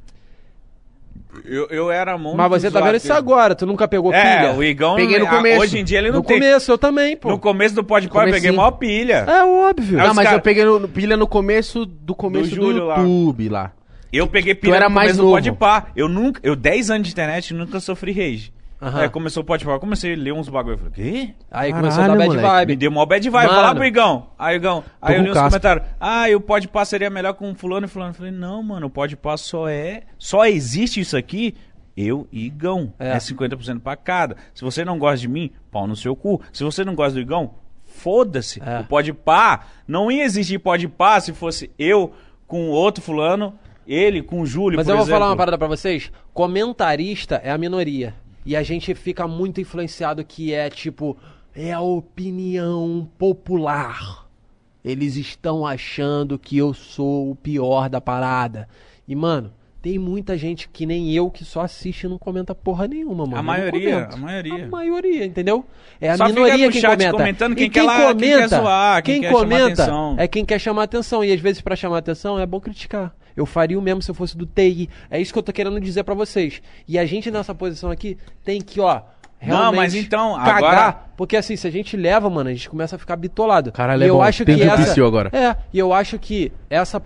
Eu, 1.45 1.67
eu 1.71 1.91
era 1.91 2.17
muito. 2.19 2.37
Mas 2.37 2.51
você 2.51 2.71
tá 2.71 2.81
vendo 2.81 2.97
isso 2.97 3.13
agora, 3.13 3.55
tu 3.55 3.65
nunca 3.67 3.89
pegou 3.89 4.13
É, 4.13 4.37
pilha? 4.39 4.53
o 4.55 4.63
Igão. 4.63 4.97
Peguei 4.97 5.19
no 5.19 5.27
a- 5.27 5.31
começo. 5.31 5.61
Hoje 5.63 5.79
em 5.79 5.85
dia 5.85 5.99
ele 5.99 6.11
não 6.11 6.19
No 6.19 6.25
tem. 6.25 6.39
começo, 6.39 6.71
eu 6.71 6.77
também, 6.79 7.17
pô. 7.17 7.31
No 7.31 7.39
começo 7.39 7.75
do 7.75 7.83
Pode 7.83 8.09
Pá, 8.09 8.27
eu 8.27 8.33
peguei 8.33 8.51
maior 8.53 8.73
pilha. 8.73 9.25
É 9.27 9.43
óbvio. 9.45 9.97
Não, 9.99 10.15
mas 10.15 10.25
cara- 10.25 10.37
eu 10.37 10.41
peguei 10.43 10.65
no, 10.65 10.87
pilha 10.89 11.17
no 11.17 11.27
começo 11.27 11.87
do 11.87 12.15
começo 12.15 12.55
do, 12.55 12.85
lá. 12.87 12.99
YouTube 12.99 13.49
lá. 13.49 13.73
Eu 14.13 14.27
peguei 14.27 14.55
pilha 14.55 14.75
era 14.77 14.89
no 14.91 14.95
mais 14.95 15.13
começo 15.13 15.23
novo. 15.23 15.31
do 15.31 15.35
Pode 15.37 15.53
Pá. 15.53 15.87
Eu 15.97 16.07
nunca. 16.09 16.39
Eu, 16.43 16.55
10 16.55 16.91
anos 16.91 17.07
de 17.09 17.13
internet, 17.13 17.55
nunca 17.55 17.81
sofri 17.81 18.13
rage. 18.13 18.53
Aham. 18.83 19.03
É, 19.05 19.09
começou 19.09 19.45
o 19.49 19.55
eu 19.71 19.79
comecei 19.81 20.15
a 20.15 20.17
ler 20.17 20.33
uns 20.33 20.49
bagulho. 20.49 20.75
Eu 20.75 20.79
falei, 20.79 20.93
quê? 20.93 21.35
Aí 21.51 21.71
Caralho, 21.71 21.75
começou 21.77 22.03
a 22.03 22.09
dar 22.09 22.17
bad 22.17 22.29
moleque. 22.29 22.43
Me 22.43 22.51
vibe. 22.51 22.77
deu 22.77 22.91
mó 22.91 23.07
bad 23.07 23.31
vibe. 23.31 23.49
Fala 23.49 23.75
pro 23.77 23.85
Igão. 23.85 24.27
Aí, 24.37 24.57
Igão. 24.57 24.83
Aí 25.01 25.17
eu 25.17 25.23
li 25.23 25.29
os 25.29 25.35
caspa. 25.35 25.51
comentários. 25.51 25.87
Ah, 26.01 26.29
e 26.29 26.35
o 26.35 26.41
Pode 26.41 26.67
Pá 26.67 26.85
seria 26.85 27.09
melhor 27.09 27.35
com 27.35 27.55
fulano 27.55 27.87
e 27.87 27.89
fulano. 27.89 28.11
Eu 28.11 28.15
falei, 28.15 28.33
não, 28.33 28.61
mano, 28.61 28.89
o 28.89 28.91
Pode 28.91 29.17
Pá 29.17 29.37
só 29.37 29.69
é. 29.69 30.03
Só 30.19 30.45
existe 30.47 30.99
isso 30.99 31.17
aqui. 31.17 31.55
Eu 31.97 32.27
e 32.33 32.47
Igão. 32.47 32.93
É. 32.99 33.11
É. 33.11 33.17
50% 33.19 33.81
pra 33.81 33.95
cada. 33.95 34.37
Se 34.53 34.65
você 34.65 34.85
não 34.85 34.99
gosta 34.99 35.19
de 35.19 35.29
mim, 35.29 35.51
pau 35.71 35.87
no 35.87 35.95
seu 35.95 36.17
cu. 36.17 36.41
Se 36.53 36.65
você 36.65 36.85
não 36.85 36.97
gosta 36.97 37.13
do 37.15 37.21
Igão, 37.21 37.55
foda-se. 37.85 38.61
É. 38.65 38.81
O 38.81 38.85
Pode 38.85 39.13
Pá 39.13 39.67
não 39.87 40.11
ia 40.11 40.25
existir 40.25 40.59
Pode 40.59 40.89
Pá 40.89 41.21
se 41.21 41.33
fosse 41.33 41.71
eu 41.79 42.13
com 42.49 42.69
outro 42.71 43.03
fulano, 43.03 43.55
ele 43.87 44.23
com 44.23 44.41
o 44.41 44.47
Júlio, 44.47 44.77
Mas 44.77 44.87
por 44.87 44.93
eu 44.93 44.97
vou 44.97 45.05
exemplo. 45.05 45.19
falar 45.21 45.31
uma 45.31 45.37
parada 45.37 45.57
pra 45.59 45.69
vocês. 45.69 46.11
Comentarista 46.35 47.37
é 47.45 47.51
a 47.51 47.57
minoria. 47.59 48.15
E 48.45 48.57
a 48.57 48.63
gente 48.63 48.95
fica 48.95 49.27
muito 49.29 49.61
influenciado 49.61 50.25
que 50.25 50.53
é 50.53 50.69
tipo, 50.69 51.17
é 51.55 51.73
a 51.73 51.81
opinião 51.81 53.09
popular. 53.19 54.27
Eles 54.85 55.17
estão 55.17 55.65
achando 55.67 56.39
que 56.39 56.57
eu 56.59 56.75
sou 56.75 57.31
o 57.31 57.37
pior 57.37 57.89
da 57.89 58.01
parada. 58.01 58.69
E, 59.07 59.15
mano, 59.15 59.53
tem 59.81 59.97
muita 59.99 60.37
gente 60.37 60.69
que 60.69 60.85
nem 60.87 61.13
eu 61.13 61.31
que 61.31 61.45
só 61.45 61.61
assiste 61.61 62.05
e 62.05 62.09
não 62.09 62.19
comenta 62.19 62.53
porra 62.55 62.89
nenhuma, 62.89 63.25
mano. 63.25 63.37
Não 63.37 63.43
maioria, 63.43 64.09
a 64.13 64.17
maioria. 64.17 64.65
A 64.65 64.69
maioria, 64.69 65.25
entendeu? 65.25 65.65
É 66.01 66.11
a 66.11 66.17
Só 66.17 66.27
minoria 66.27 66.67
no 66.67 66.73
quem 66.73 66.81
chat 66.81 66.91
comenta. 66.97 67.13
comentando 67.17 67.55
quem 67.57 67.67
e 67.67 67.71
quer 67.71 67.83
lá- 67.83 68.15
quem 68.15 68.29
quer 68.31 68.49
zoar, 68.49 69.03
quem 69.03 69.21
quer 69.21 69.29
chamar 69.31 69.39
comenta 69.43 69.83
atenção. 69.83 70.15
é 70.19 70.29
quem 70.29 70.45
quer 70.45 70.59
chamar 70.59 70.83
atenção. 70.85 71.25
E 71.25 71.33
às 71.33 71.41
vezes 71.41 71.61
pra 71.63 71.77
chamar 71.77 71.99
atenção 71.99 72.39
é 72.39 72.47
bom 72.47 72.61
criticar. 72.61 73.15
Eu 73.37 73.47
faria 73.47 73.79
o 73.79 73.83
mesmo 73.83 74.03
se 74.03 74.11
eu 74.11 74.15
fosse 74.15 74.37
do 74.37 74.47
TI. 74.47 74.89
É 75.11 75.21
isso 75.21 75.33
que 75.33 75.39
eu 75.39 75.43
tô 75.43 75.53
querendo 75.53 75.81
dizer 75.81 76.05
pra 76.05 76.15
vocês. 76.15 76.61
E 76.87 76.99
a 76.99 77.05
gente 77.07 77.31
nessa 77.31 77.55
posição 77.55 77.91
aqui 77.91 78.17
tem 78.45 78.61
que, 78.61 78.81
ó, 78.81 79.01
realmente 79.39 79.77
mas 79.77 79.95
então, 79.95 80.35
cagar. 80.37 80.57
agora- 80.59 80.93
Porque 81.17 81.37
assim, 81.37 81.57
se 81.57 81.67
a 81.67 81.71
gente 81.71 81.97
leva, 81.97 82.29
mano, 82.31 82.51
a 82.51 82.53
gente 82.53 82.69
começa 82.69 82.97
a 82.97 82.99
ficar 82.99 83.17
bitolado. 83.17 83.73
Caralho, 83.73 84.03
e 84.03 84.07
é 84.07 84.11
eu 84.11 84.17
bom. 84.17 84.23
acho 84.23 84.45
que 84.45 84.53
essa... 84.63 84.91
psiu 84.91 85.07
agora. 85.07 85.31
É, 85.33 85.57
e 85.73 85.79
eu 85.79 85.93
acho 85.93 86.19
que 86.19 86.53
essa... 86.69 87.01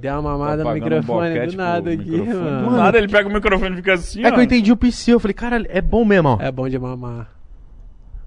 Deu 0.00 0.12
uma 0.14 0.22
mamada 0.22 0.64
no 0.64 0.68
Tá 0.70 0.74
microfone 0.74 1.28
boquete 1.34 1.52
do 1.52 1.56
nada 1.58 1.90
aqui, 1.90 2.10
microfone. 2.10 2.34
mano. 2.40 2.70
Do 2.70 2.76
nada 2.76 2.98
ele 2.98 3.08
pega 3.08 3.28
o 3.28 3.32
microfone 3.32 3.72
e 3.74 3.76
fica 3.76 3.92
assim, 3.94 4.24
É 4.24 4.30
que 4.32 4.38
eu 4.38 4.42
entendi 4.42 4.72
o 4.72 4.76
psiu, 4.76 5.16
eu 5.16 5.20
falei, 5.20 5.34
caralho, 5.34 5.66
é 5.68 5.80
bom 5.80 6.04
mesmo, 6.04 6.30
ó. 6.30 6.38
É 6.42 6.50
bom 6.50 6.68
de 6.68 6.78
mamar. 6.78 7.30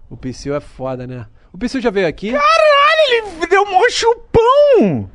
O 0.09 0.15
Psyu 0.15 0.55
é 0.55 0.59
foda, 0.59 1.07
né? 1.07 1.25
O 1.51 1.57
Psyu 1.57 1.81
já 1.81 1.89
veio 1.89 2.07
aqui? 2.07 2.31
Caralho, 2.31 3.35
ele 3.39 3.47
deu 3.47 3.65
mó 3.65 3.81
chupão! 3.89 5.09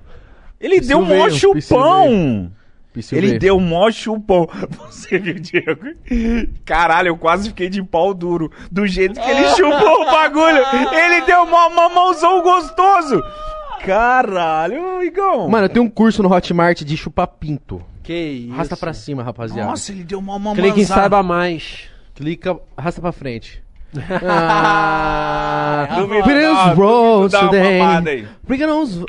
Ele 0.60 0.80
deu 0.80 1.04
veio, 1.04 1.18
mó 1.18 1.30
chupão! 1.30 2.52
Ele 3.12 3.28
veio. 3.28 3.38
deu 3.38 3.60
mó 3.60 3.90
chupão. 3.90 4.48
Você 4.90 5.18
viu, 5.18 5.34
Diego? 5.34 5.80
Caralho, 6.64 7.08
eu 7.08 7.16
quase 7.16 7.48
fiquei 7.48 7.70
de 7.70 7.82
pau 7.82 8.12
duro. 8.12 8.50
Do 8.70 8.86
jeito 8.86 9.18
que 9.18 9.30
ele 9.30 9.48
chupou 9.56 10.02
o 10.02 10.04
bagulho. 10.04 10.62
Ele 10.92 11.22
deu 11.22 11.46
mó 11.46 11.70
mamãozão 11.70 12.42
gostoso. 12.42 13.22
Caralho, 13.84 15.02
Igão. 15.02 15.48
Mano, 15.48 15.64
eu 15.64 15.68
tenho 15.70 15.86
um 15.86 15.90
curso 15.90 16.22
no 16.22 16.30
Hotmart 16.30 16.82
de 16.82 16.96
chupar 16.96 17.26
pinto. 17.26 17.82
Que 18.02 18.12
isso. 18.12 18.52
Arrasta 18.52 18.76
pra 18.76 18.92
cima, 18.92 19.22
rapaziada. 19.22 19.70
Nossa, 19.70 19.92
ele 19.92 20.04
deu 20.04 20.20
mó 20.20 20.32
mamãozão. 20.32 20.62
Clique 20.62 20.80
em 20.80 20.84
saiba 20.84 21.22
mais. 21.22 21.88
Clica, 22.14 22.58
arrasta 22.76 23.00
pra 23.00 23.12
frente. 23.12 23.62
ah, 24.22 25.88
us 25.90 25.96
duvido 25.96 26.74
rolls 26.76 27.32
today. 27.32 28.26
us... 28.82 29.04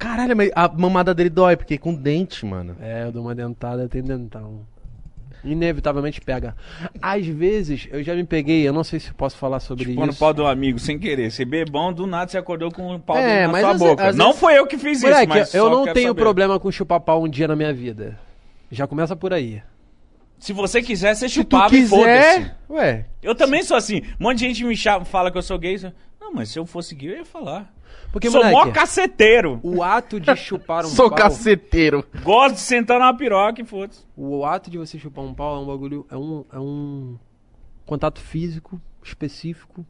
Caralho, 0.00 0.34
mas 0.36 0.50
a 0.56 0.66
mamada 0.66 1.14
dele 1.14 1.30
dói, 1.30 1.56
porque 1.56 1.76
com 1.78 1.94
dente, 1.94 2.44
mano. 2.44 2.74
É, 2.80 3.04
eu 3.04 3.12
dou 3.12 3.22
uma 3.22 3.34
dentada, 3.34 3.86
tem 3.88 4.02
dentão. 4.02 4.66
Inevitavelmente 5.42 6.20
pega. 6.20 6.54
Às 7.00 7.24
vezes, 7.26 7.88
eu 7.90 8.02
já 8.02 8.14
me 8.14 8.24
peguei, 8.24 8.66
eu 8.66 8.72
não 8.72 8.84
sei 8.84 9.00
se 9.00 9.12
posso 9.14 9.36
falar 9.36 9.58
sobre 9.60 9.86
Tipo 9.86 10.04
no 10.04 10.10
isso. 10.10 10.18
pau 10.18 10.34
do 10.34 10.46
amigo, 10.46 10.78
sem 10.78 10.98
querer. 10.98 11.30
Você 11.30 11.44
bebão, 11.46 11.92
do 11.92 12.06
nada 12.06 12.30
você 12.30 12.36
acordou 12.36 12.70
com 12.70 12.94
o 12.94 13.00
pau 13.00 13.16
É, 13.16 13.46
na 13.46 13.60
sua 13.60 13.70
às 13.70 13.78
boca. 13.78 14.08
às 14.08 14.16
não 14.16 14.26
vezes- 14.26 14.40
foi 14.40 14.58
eu 14.58 14.66
que 14.66 14.76
fiz 14.76 14.98
isso, 14.98 15.06
Moleque, 15.06 15.28
mas 15.28 15.54
eu 15.54 15.64
só 15.64 15.70
não 15.70 15.84
quero 15.84 15.94
tenho 15.94 16.08
saber. 16.08 16.20
problema 16.20 16.60
com 16.60 16.70
chupar 16.70 17.00
pau 17.00 17.22
um 17.24 17.28
dia 17.28 17.48
na 17.48 17.56
minha 17.56 17.72
vida. 17.72 18.18
Já 18.70 18.86
começa 18.86 19.16
por 19.16 19.32
aí. 19.32 19.62
Se 20.38 20.52
você 20.52 20.82
quiser, 20.82 21.14
você 21.14 21.28
Se 21.28 21.34
tu 21.36 21.56
chupava 21.56 21.74
e 21.74 21.80
quiser... 21.80 21.88
foda-se. 21.88 22.50
Ué, 22.70 23.06
Eu 23.22 23.34
também 23.34 23.62
sou 23.62 23.76
assim. 23.76 24.02
Um 24.18 24.24
monte 24.24 24.38
de 24.38 24.46
gente 24.48 24.64
me 24.64 24.76
chama, 24.76 25.04
fala 25.04 25.30
que 25.30 25.38
eu 25.38 25.42
sou 25.42 25.58
gay. 25.58 25.78
Não, 26.20 26.32
mas 26.34 26.50
se 26.50 26.58
eu 26.58 26.64
fosse 26.66 26.94
gay, 26.94 27.10
eu 27.12 27.16
ia 27.18 27.24
falar. 27.24 27.70
Porque, 28.12 28.30
sou 28.30 28.42
mó 28.44 28.50
moleque, 28.50 28.72
caceteiro. 28.72 29.60
o 29.62 29.82
ato 29.82 30.18
de 30.18 30.34
chupar 30.36 30.84
um 30.84 30.88
sou 30.88 31.08
pau... 31.08 31.18
caceteiro. 31.18 32.04
Gosto 32.22 32.56
de 32.56 32.60
sentar 32.60 32.98
na 32.98 33.14
piroca 33.14 33.62
e 33.62 33.64
foda-se. 33.64 34.04
O 34.16 34.44
ato 34.44 34.70
de 34.70 34.78
você 34.78 34.98
chupar 34.98 35.24
um 35.24 35.32
pau 35.32 35.56
é 35.56 35.60
um 35.60 35.66
bagulho. 35.66 36.06
É 36.10 36.16
um, 36.16 36.44
é 36.52 36.58
um 36.58 37.16
contato 37.86 38.20
físico 38.20 38.80
específico. 39.02 39.86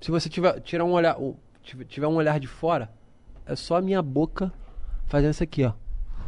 Se 0.00 0.10
você 0.10 0.28
tiver, 0.28 0.60
tirar 0.60 0.84
um 0.84 0.92
olhar, 0.92 1.16
tiver 1.62 1.84
tiver 1.84 2.06
um 2.06 2.14
olhar 2.14 2.40
de 2.40 2.46
fora, 2.46 2.90
é 3.44 3.54
só 3.54 3.76
a 3.76 3.80
minha 3.80 4.00
boca 4.00 4.52
fazendo 5.06 5.32
isso 5.32 5.42
aqui, 5.42 5.64
ó. 5.64 5.72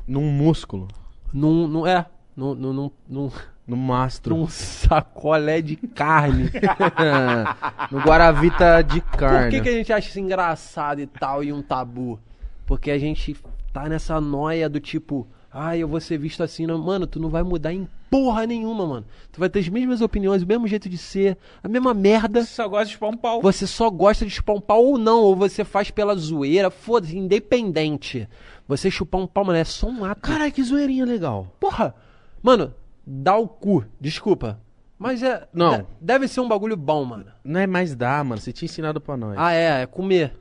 Num 0.07 0.31
músculo. 0.31 0.89
Num, 1.33 1.69
num, 1.69 1.87
é, 1.87 2.07
num, 2.37 2.55
num, 2.55 2.73
num, 2.73 2.91
num, 3.09 3.31
No 3.71 3.77
mastro. 3.77 4.37
num 4.37 4.49
sacolé 4.49 5.63
de 5.63 5.77
carne. 5.77 6.51
no 7.89 8.01
Guaravita 8.01 8.83
de 8.83 9.01
carne. 9.01 9.45
Por 9.45 9.51
que, 9.51 9.61
que 9.61 9.69
a 9.69 9.73
gente 9.73 9.93
acha 9.93 10.09
isso 10.09 10.19
engraçado 10.19 11.01
e 11.01 11.07
tal 11.07 11.45
e 11.45 11.53
um 11.53 11.63
tabu? 11.63 12.19
Porque 12.67 12.91
a 12.91 12.99
gente 12.99 13.37
tá 13.73 13.89
nessa 13.89 14.21
noia 14.21 14.69
do 14.69 14.81
tipo, 14.81 15.25
ah, 15.53 15.77
eu 15.77 15.87
vou 15.87 16.01
ser 16.01 16.19
visto 16.19 16.43
assim. 16.43 16.67
Não. 16.67 16.79
Mano, 16.79 17.07
tu 17.07 17.21
não 17.21 17.29
vai 17.29 17.45
mudar 17.45 17.73
em 17.73 17.89
porra 18.11 18.45
nenhuma, 18.45 18.85
mano. 18.85 19.07
Tu 19.31 19.39
vai 19.39 19.49
ter 19.49 19.61
as 19.61 19.69
mesmas 19.69 20.01
opiniões, 20.01 20.43
o 20.43 20.47
mesmo 20.49 20.67
jeito 20.67 20.89
de 20.89 20.99
ser, 20.99 21.39
a 21.63 21.69
mesma 21.69 21.95
merda. 21.95 22.43
Você 22.43 22.53
só 22.53 22.69
gosta 22.69 22.87
de 22.87 22.93
chupar 22.95 23.11
um 23.11 23.17
pau. 23.17 23.41
Você 23.41 23.67
só 23.69 23.89
gosta 23.89 24.25
de 24.25 24.33
chupar 24.33 24.57
um 24.57 24.61
pau 24.61 24.85
ou 24.85 24.99
não, 24.99 25.21
ou 25.21 25.37
você 25.37 25.65
faz 25.65 25.93
pela 25.93 26.17
zoeira, 26.17 26.73
foda-se, 26.73 27.17
independente. 27.17 28.29
Você 28.67 28.91
chupar 28.91 29.21
um 29.21 29.29
pau, 29.29 29.45
mano, 29.45 29.61
é 29.61 29.65
só 29.65 29.87
um 29.89 30.05
ato. 30.05 30.21
Caralho, 30.23 30.51
que 30.51 30.63
zoeirinha 30.63 31.05
legal. 31.05 31.47
Porra! 31.61 31.95
Mano, 32.43 32.75
dá 33.13 33.37
o 33.37 33.49
cu, 33.49 33.85
desculpa. 34.01 34.61
Mas 34.99 35.23
é. 35.23 35.49
Não. 35.53 35.79
de- 35.79 35.87
Deve 36.01 36.29
ser 36.29 36.41
um 36.41 36.49
bagulho 36.49 36.77
bom, 36.77 37.05
mano. 37.05 37.25
Não 37.43 37.59
é 37.61 37.67
mais 37.67 37.95
dar, 37.95 38.23
mano. 38.25 38.41
Você 38.41 38.53
tinha 38.53 38.67
ensinado 38.67 39.01
pra 39.01 39.17
nós. 39.17 39.35
Ah, 39.39 39.53
é, 39.53 39.83
é 39.83 39.87
comer. 39.87 40.37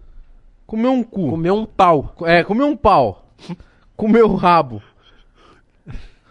Comer 0.67 0.89
um 0.89 1.01
cu. 1.03 1.29
Comer 1.29 1.51
um 1.51 1.65
pau. 1.65 2.13
É, 2.23 2.43
comer 2.43 2.63
um 2.63 2.75
pau. 2.75 3.25
comer 3.95 4.23
o 4.23 4.35
rabo. 4.35 4.81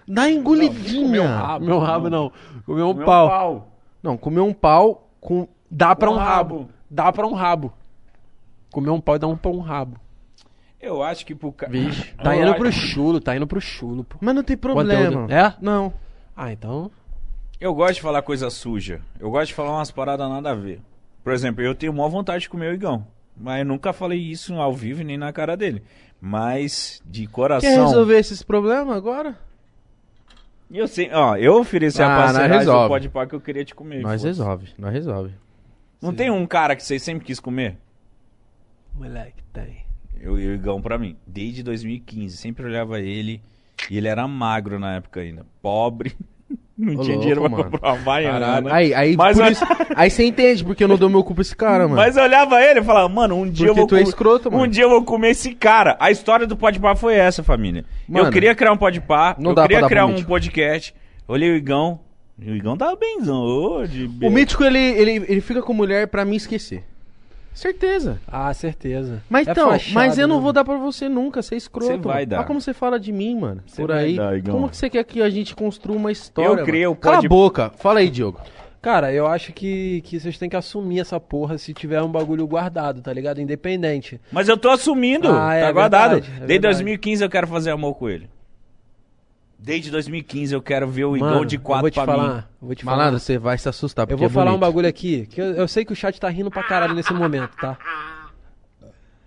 Dá 0.07 0.31
engolidinha. 0.31 1.59
Meu 1.61 1.79
rabo 1.79 2.09
não. 2.09 2.33
Comer 2.65 2.83
um 2.83 2.95
Meu 2.95 3.05
pau. 3.07 3.29
pau. 3.29 3.73
Não, 4.03 4.17
comer 4.17 4.41
um 4.41 4.53
pau 4.55 5.11
com 5.21 5.49
Dá 5.71 5.95
pra 5.95 6.11
Um 6.11 6.15
um 6.15 6.17
rabo. 6.17 6.57
rabo. 6.59 6.69
Dá 6.91 7.13
pra 7.13 7.27
um 7.27 7.35
rabo. 7.35 7.73
Comer 8.73 8.91
um 8.91 9.01
pau 9.01 9.17
e 9.17 9.19
dar 9.19 9.27
um 9.27 9.37
pra 9.37 9.51
um 9.51 9.59
rabo. 9.61 9.97
Eu 10.81 11.03
acho 11.03 11.27
que 11.27 11.35
pro 11.35 11.51
cara. 11.53 11.73
Vixe. 11.73 12.13
Tá 12.23 12.37
indo 12.37 12.55
pro 12.55 12.71
chulo, 12.73 13.21
tá 13.21 13.35
indo 13.37 13.47
pro 13.47 13.61
chulo, 13.61 14.05
pô. 14.05 14.17
Mas 14.21 14.35
não 14.35 14.43
tem 14.43 14.57
problema. 14.57 14.95
Conteúdo. 15.11 15.33
É? 15.33 15.55
Não. 15.61 15.93
Ah, 16.41 16.53
então. 16.53 16.89
Eu 17.61 17.75
gosto 17.75 17.95
de 17.97 18.01
falar 18.03 18.23
coisa 18.23 18.49
suja. 18.49 19.01
Eu 19.19 19.29
gosto 19.29 19.49
de 19.49 19.55
falar 19.55 19.73
umas 19.73 19.91
paradas 19.91 20.29
nada 20.31 20.53
a 20.53 20.55
ver. 20.55 20.81
Por 21.25 21.33
exemplo, 21.33 21.63
eu 21.65 21.75
tenho 21.75 21.93
maior 21.93 22.09
vontade 22.09 22.43
de 22.43 22.49
comer 22.49 22.71
o 22.71 22.75
Igão. 22.75 23.05
Mas 23.37 23.59
eu 23.59 23.65
nunca 23.65 23.93
falei 23.93 24.21
isso 24.21 24.55
ao 24.55 24.73
vivo 24.73 25.03
nem 25.03 25.19
na 25.19 25.33
cara 25.33 25.57
dele. 25.57 25.83
Mas, 26.21 27.03
de 27.05 27.27
coração. 27.27 27.69
Quer 27.69 27.81
resolver 27.81 28.17
esses 28.19 28.41
problemas 28.41 28.97
agora? 28.97 29.37
Eu 30.71 30.87
sei, 30.87 31.11
ó, 31.13 31.35
eu 31.37 31.55
ofereci 31.59 32.01
Ah, 32.01 32.29
a 32.29 32.33
do 32.33 32.39
resolve. 32.55 32.89
pode 32.89 33.09
pá 33.09 33.27
que 33.27 33.35
eu 33.35 33.41
queria 33.41 33.65
te 33.65 33.75
comer. 33.75 34.03
Nós 34.03 34.23
resolve, 34.23 34.73
nós 34.79 34.93
resolve. 34.93 35.35
Não 36.01 36.15
tem 36.15 36.31
um 36.31 36.47
cara 36.47 36.77
que 36.77 36.85
você 36.85 37.01
sempre 37.01 37.25
quis 37.25 37.41
comer? 37.41 37.77
Moleque, 38.95 39.43
tem. 39.53 39.85
Eu 40.21 40.39
e 40.39 40.47
o 40.47 40.55
Igão 40.55 40.81
pra 40.81 40.99
mim. 40.99 41.17
Desde 41.27 41.63
2015. 41.65 42.37
Sempre 42.37 42.65
olhava 42.67 43.01
ele. 43.01 43.41
E 43.91 43.97
ele 43.99 44.09
era 44.09 44.27
magro 44.29 44.79
na 44.79 44.97
época 44.97 45.21
ainda. 45.21 45.45
Pobre. 45.63 46.15
Não 46.79 46.95
Ô, 46.95 47.03
tinha 47.03 47.17
louco, 47.17 47.21
dinheiro 47.21 47.41
pra 47.41 47.51
mano. 47.51 47.65
comprar 47.73 47.93
uma 47.95 48.03
baiana. 48.03 48.73
Aí, 48.73 48.95
aí, 48.95 49.17
Mas 49.17 49.37
eu- 49.37 49.47
isso- 49.47 49.65
aí 49.97 50.09
você 50.09 50.25
entende 50.25 50.63
porque 50.65 50.85
eu 50.85 50.87
não 50.87 50.97
dou 50.97 51.11
meu 51.11 51.25
cu 51.25 51.35
pra 51.35 51.43
esse 51.43 51.57
cara, 51.57 51.85
mano. 51.89 51.97
Mas 51.97 52.17
eu 52.17 52.23
olhava 52.23 52.63
ele 52.63 52.79
e 52.79 52.85
falava, 52.85 53.09
mano, 53.09 53.35
um 53.35 53.51
dia 53.51 53.67
Porque 53.67 53.71
eu 53.71 53.75
vou 53.75 53.87
tu 53.89 53.97
é 53.97 53.99
comer- 53.99 54.09
escroto, 54.09 54.49
mano. 54.53 54.63
Um 54.63 54.69
dia 54.69 54.85
eu 54.85 54.89
vou 54.89 55.03
comer 55.03 55.31
esse 55.31 55.57
cara. 55.57 55.97
A 55.99 56.13
história 56.13 56.47
do 56.47 56.57
Podpah 56.57 56.95
foi 56.95 57.17
essa, 57.17 57.43
família. 57.43 57.85
eu 58.09 58.15
Mano, 58.15 58.31
queria 58.31 58.55
criar 58.55 58.71
um 58.73 58.77
Podpah, 58.77 59.37
eu 59.43 59.55
queria 59.57 59.87
criar 59.89 60.07
um 60.07 60.11
Mítico. 60.11 60.29
podcast. 60.29 60.95
Olhei 61.27 61.51
o 61.51 61.57
Igão. 61.57 61.99
O 62.41 62.51
Igão 62.55 62.77
tava 62.77 62.95
benzão. 62.95 63.85
de 63.85 64.09
O 64.25 64.31
mítico, 64.31 64.63
ele, 64.63 64.79
ele, 64.79 65.11
ele 65.29 65.41
fica 65.41 65.61
com 65.61 65.73
mulher 65.75 66.07
pra 66.07 66.25
me 66.25 66.37
esquecer. 66.37 66.85
Certeza. 67.59 68.21
Ah, 68.31 68.55
certeza. 68.55 69.21
Mas 69.29 69.49
É 69.49 69.51
então, 69.51 69.71
fachada, 69.71 69.93
mas 69.93 70.17
eu 70.17 70.29
não 70.29 70.37
né? 70.37 70.43
vou 70.43 70.53
dar 70.53 70.65
pra 70.65 70.77
você 70.77 71.09
nunca, 71.09 71.43
você 71.43 71.57
é 71.57 71.59
escroto. 71.59 71.91
Você 71.91 71.97
vai 71.97 72.25
dar. 72.25 72.39
Olha 72.39 72.47
como 72.47 72.61
você 72.61 72.73
fala 72.73 73.01
de 73.01 73.11
mim, 73.11 73.37
mano. 73.37 73.65
Você 73.67 73.83
por 73.83 73.91
aí. 73.91 74.15
dar, 74.15 74.41
como 74.43 74.69
que 74.69 74.77
você 74.77 74.89
quer 74.89 75.03
que 75.03 75.21
a 75.21 75.29
gente 75.29 75.57
construa 75.57 75.97
uma 75.97 76.13
história? 76.13 76.61
Eu 76.61 76.65
criei 76.65 76.85
mano? 76.85 76.93
o 76.93 76.97
Cala 76.97 77.19
a 77.19 77.23
boca. 77.23 77.73
Fala 77.77 77.99
aí, 77.99 78.11
Diogo. 78.11 78.41
Cara, 78.81 79.13
eu 79.13 79.27
acho 79.27 79.53
que, 79.53 80.03
que 80.03 80.21
vocês 80.21 80.39
têm 80.39 80.49
que 80.49 80.55
assumir 80.55 81.01
essa 81.01 81.19
porra 81.19 81.59
se 81.59 81.75
tiver 81.75 82.01
um 82.01 82.09
bagulho 82.09 82.47
guardado, 82.47 83.03
tá 83.03 83.13
ligado? 83.13 83.41
Independente. 83.41 84.21
Mas 84.31 84.49
eu 84.49 84.57
tô 84.57 84.71
assumindo. 84.71 85.29
Ah, 85.29 85.55
é 85.55 85.63
tá 85.63 85.73
guardado. 85.73 86.11
verdade, 86.13 86.27
é 86.37 86.47
Desde 86.47 86.47
verdade. 86.47 86.75
2015 86.77 87.25
eu 87.25 87.29
quero 87.29 87.49
fazer 87.49 87.73
amor 87.73 87.95
com 87.95 88.09
ele. 88.09 88.31
Desde 89.59 89.91
2015 89.91 90.55
eu 90.55 90.63
quero 90.63 90.87
ver 90.89 91.05
o 91.05 91.17
Igão 91.17 91.29
Mano, 91.31 91.45
de 91.47 91.57
eu 91.57 91.61
quatro 91.61 91.83
vou 91.83 91.91
te 91.91 91.95
pra 91.95 92.05
falar, 92.07 92.37
mim. 92.37 92.43
vou 92.61 92.75
te 92.77 92.85
Malandro, 92.85 93.07
falar. 93.13 93.19
você 93.21 93.39
vai 93.39 93.59
se 93.59 93.69
assustar. 93.69 94.09
Eu 94.09 94.17
vou 94.17 94.29
é 94.29 94.31
falar 94.31 94.53
um 94.55 94.59
bagulho 94.59 94.89
aqui, 94.89 95.27
que 95.27 95.41
eu, 95.41 95.47
eu 95.55 95.67
sei 95.69 95.85
que 95.85 95.93
o 95.93 95.97
chat 95.97 96.19
tá 96.21 96.29
rindo 96.29 96.51
pra 96.51 96.63
caralho 96.63 96.95
nesse 96.95 97.13
momento, 97.13 97.57
tá? 97.57 97.77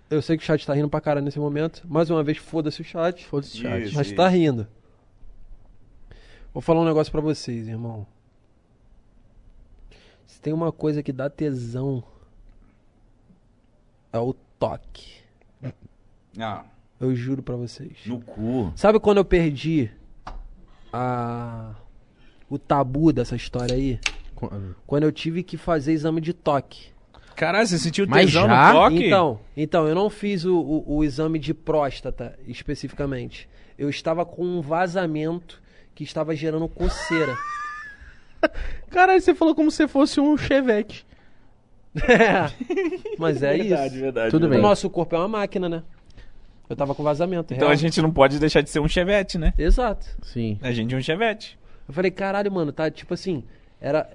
Eu 0.08 0.20
sei 0.22 0.36
que 0.36 0.42
o 0.42 0.46
chat 0.46 0.66
tá 0.66 0.72
rindo 0.74 0.88
pra 0.88 1.00
caralho 1.00 1.24
nesse 1.24 1.38
momento. 1.38 1.82
Mais 1.86 2.08
uma 2.10 2.22
vez, 2.24 2.38
foda-se 2.38 2.80
o 2.80 2.84
chat. 2.84 3.24
Foda-se, 3.26 3.58
chat. 3.58 3.84
Isso. 3.84 3.94
Mas 3.94 4.10
tá 4.12 4.26
rindo. 4.28 4.66
Vou 6.52 6.60
falar 6.62 6.80
um 6.80 6.84
negócio 6.84 7.10
pra 7.12 7.20
vocês, 7.20 7.68
irmão. 7.68 8.06
Se 10.26 10.40
tem 10.40 10.52
uma 10.52 10.72
coisa 10.72 11.02
que 11.02 11.12
dá 11.12 11.28
tesão, 11.30 12.02
é 14.12 14.18
o 14.18 14.34
toque. 14.58 15.20
Ah, 16.38 16.64
Eu 17.00 17.14
juro 17.14 17.42
pra 17.42 17.56
vocês. 17.56 17.98
no 18.06 18.20
cu. 18.20 18.72
Sabe 18.76 18.98
quando 18.98 19.18
eu 19.18 19.24
perdi 19.24 19.90
a... 20.92 21.74
o 22.48 22.58
tabu 22.58 23.12
dessa 23.12 23.36
história 23.36 23.74
aí? 23.74 23.98
Quando 24.86 25.04
eu 25.04 25.12
tive 25.12 25.42
que 25.42 25.56
fazer 25.56 25.92
exame 25.92 26.20
de 26.20 26.32
toque. 26.32 26.90
Caralho, 27.36 27.66
você 27.66 27.78
sentiu 27.78 28.06
Mas 28.08 28.26
tesão 28.26 28.46
já? 28.46 28.72
no 28.72 28.78
toque? 28.78 29.06
Então, 29.06 29.40
então, 29.56 29.88
eu 29.88 29.94
não 29.94 30.10
fiz 30.10 30.44
o, 30.44 30.56
o, 30.58 30.96
o 30.96 31.04
exame 31.04 31.38
de 31.38 31.54
próstata 31.54 32.38
especificamente. 32.46 33.48
Eu 33.78 33.88
estava 33.88 34.26
com 34.26 34.44
um 34.44 34.60
vazamento 34.60 35.62
que 35.94 36.04
estava 36.04 36.34
gerando 36.34 36.68
coceira. 36.68 37.36
Caralho, 38.90 39.20
você 39.20 39.34
falou 39.34 39.54
como 39.54 39.70
se 39.70 39.86
fosse 39.88 40.20
um 40.20 40.36
chevette. 40.36 41.06
É, 42.08 42.50
Mas 43.18 43.42
é 43.42 43.54
verdade, 43.54 43.92
isso. 43.94 44.00
verdade. 44.00 44.30
Tudo 44.30 44.46
O 44.46 44.48
bem. 44.48 44.62
nosso 44.62 44.88
corpo 44.88 45.14
é 45.14 45.18
uma 45.18 45.28
máquina, 45.28 45.68
né? 45.68 45.82
Eu 46.72 46.76
tava 46.76 46.94
com 46.94 47.02
vazamento. 47.02 47.52
Então 47.54 47.68
real. 47.68 47.72
a 47.72 47.76
gente 47.76 48.00
não 48.02 48.10
pode 48.10 48.38
deixar 48.38 48.60
de 48.62 48.70
ser 48.70 48.80
um 48.80 48.88
chevette, 48.88 49.38
né? 49.38 49.52
Exato. 49.58 50.06
Sim. 50.22 50.58
A 50.62 50.72
gente 50.72 50.94
é 50.94 50.98
um 50.98 51.02
chevette. 51.02 51.58
Eu 51.88 51.94
falei, 51.94 52.10
caralho, 52.10 52.50
mano, 52.50 52.72
tá 52.72 52.90
tipo 52.90 53.14
assim. 53.14 53.44
Era. 53.80 54.08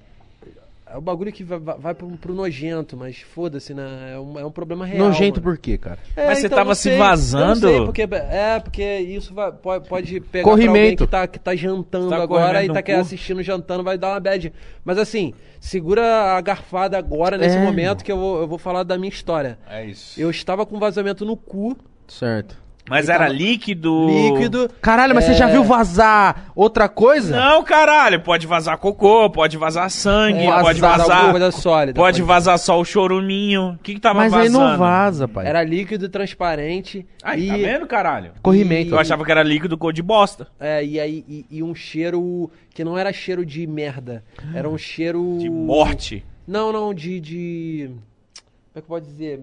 É 0.90 0.98
o 0.98 1.02
bagulho 1.02 1.34
que 1.34 1.44
vai, 1.44 1.60
vai 1.60 1.94
pro, 1.94 2.08
pro 2.12 2.34
nojento, 2.34 2.96
mas 2.96 3.20
foda-se, 3.20 3.74
né? 3.74 4.14
É 4.14 4.20
um, 4.20 4.40
é 4.40 4.46
um 4.46 4.50
problema 4.52 4.86
real. 4.86 5.08
Nojento 5.10 5.42
mano. 5.42 5.52
por 5.54 5.58
quê, 5.62 5.78
cara? 5.78 6.00
É, 6.16 6.28
Mas 6.28 6.40
você 6.40 6.46
então, 6.46 6.58
tava 6.60 6.70
não 6.70 6.76
se 6.76 6.82
sei, 6.84 6.94
eu 6.94 6.98
vazando? 7.00 7.48
não 7.68 7.70
sei, 7.76 7.86
porque, 7.86 8.02
é, 8.04 8.60
porque 8.62 9.00
isso 9.00 9.34
vai- 9.34 9.52
pode, 9.52 9.90
pode 9.90 10.22
pegar 10.22 10.44
pra 10.44 10.52
alguém 10.54 10.68
Corrimento. 10.68 11.04
que 11.06 11.12
tá, 11.12 11.28
que 11.28 11.38
tá 11.40 11.54
jantando 11.58 12.10
Tá 12.10 12.24
agora 12.24 12.64
e 12.64 12.72
tá 12.72 12.82
quer 12.82 13.00
assistindo 13.00 13.44
jantando, 13.44 13.84
vai 13.84 13.98
dar 13.98 14.12
uma 14.14 14.20
bad. 14.22 14.54
Mas 14.86 14.98
assim, 14.98 15.34
segura 15.60 16.02
a 16.38 16.40
garfada 16.40 16.98
agora 16.98 17.38
nesse 17.38 17.58
É, 17.58 17.62
momento 17.62 18.02
que 18.02 18.12
eu 18.12 18.18
vou, 18.18 18.40
eu 18.40 18.48
vou 18.48 18.58
falar 18.58 18.84
da 18.84 18.98
minha 18.98 19.10
história. 19.10 19.60
É 19.70 19.86
isso. 19.86 20.18
Eu 20.18 20.30
estava 20.30 20.66
com 20.66 20.80
vazamento 20.80 21.26
no 21.26 21.36
cu, 21.36 21.76
Certo. 22.08 22.68
Mas 22.90 23.10
Ele 23.10 23.16
era 23.16 23.26
tava- 23.26 23.38
líquido. 23.38 24.08
líquido. 24.08 24.70
Caralho, 24.82 25.14
mas 25.14 25.26
você 25.26 25.34
já 25.34 25.50
É. 25.50 25.52
viu 25.52 25.62
vazar 25.62 26.54
outra 26.56 26.88
coisa? 26.88 27.36
Não, 27.36 27.62
caralho. 27.62 28.22
Pode 28.22 28.48
vazar 28.48 28.78
cocô, 28.78 29.30
pode 29.30 29.58
vazar 29.58 29.90
sangue, 29.90 30.46
É, 30.46 30.62
pode 30.62 30.80
vazar 30.80 31.00
vazar. 31.00 31.16
alguma 31.18 31.32
coisa 31.34 31.52
sólida, 31.52 32.00
Pode 32.00 32.20
pode- 32.20 32.28
vazar 32.28 32.58
só 32.58 32.80
o 32.80 32.86
choruminho. 32.86 33.72
O 33.74 33.78
que 33.80 33.96
que 33.96 34.00
tava 34.00 34.20
mas 34.20 34.34
aí 34.34 34.48
vazando? 34.48 34.70
não 34.70 34.78
vaza, 34.78 35.28
pai. 35.28 35.46
Era 35.48 35.62
líquido 35.66 36.08
transparente. 36.08 37.06
Ai, 37.22 37.42
e, 37.42 37.48
tá 37.50 37.58
vendo, 37.58 37.88
caralho? 37.88 38.32
Corrimento. 38.42 38.92
Eu 38.96 39.00
achava 39.00 39.26
que 39.26 39.32
era 39.32 39.44
líquido 39.44 39.78
cor 39.78 39.92
de 39.92 40.02
bosta. 40.02 40.48
É, 40.58 40.82
e 40.82 40.98
aí 40.98 41.26
e, 41.28 41.46
e 41.52 41.62
um 41.64 41.76
cheiro 41.76 42.50
que 42.74 42.86
não 42.86 42.98
era 42.98 43.12
cheiro 43.12 43.46
de 43.46 43.68
merda, 43.68 44.24
era 44.56 44.70
um 44.70 44.78
cheiro 44.78 45.36
De 45.42 45.50
morte. 45.50 46.24
Não, 46.48 46.72
não, 46.72 46.94
de 46.94 47.20
de 47.20 47.90
como 47.90 48.00
é 48.76 48.82
que 48.82 48.88
pode 48.88 49.06
dizer? 49.08 49.42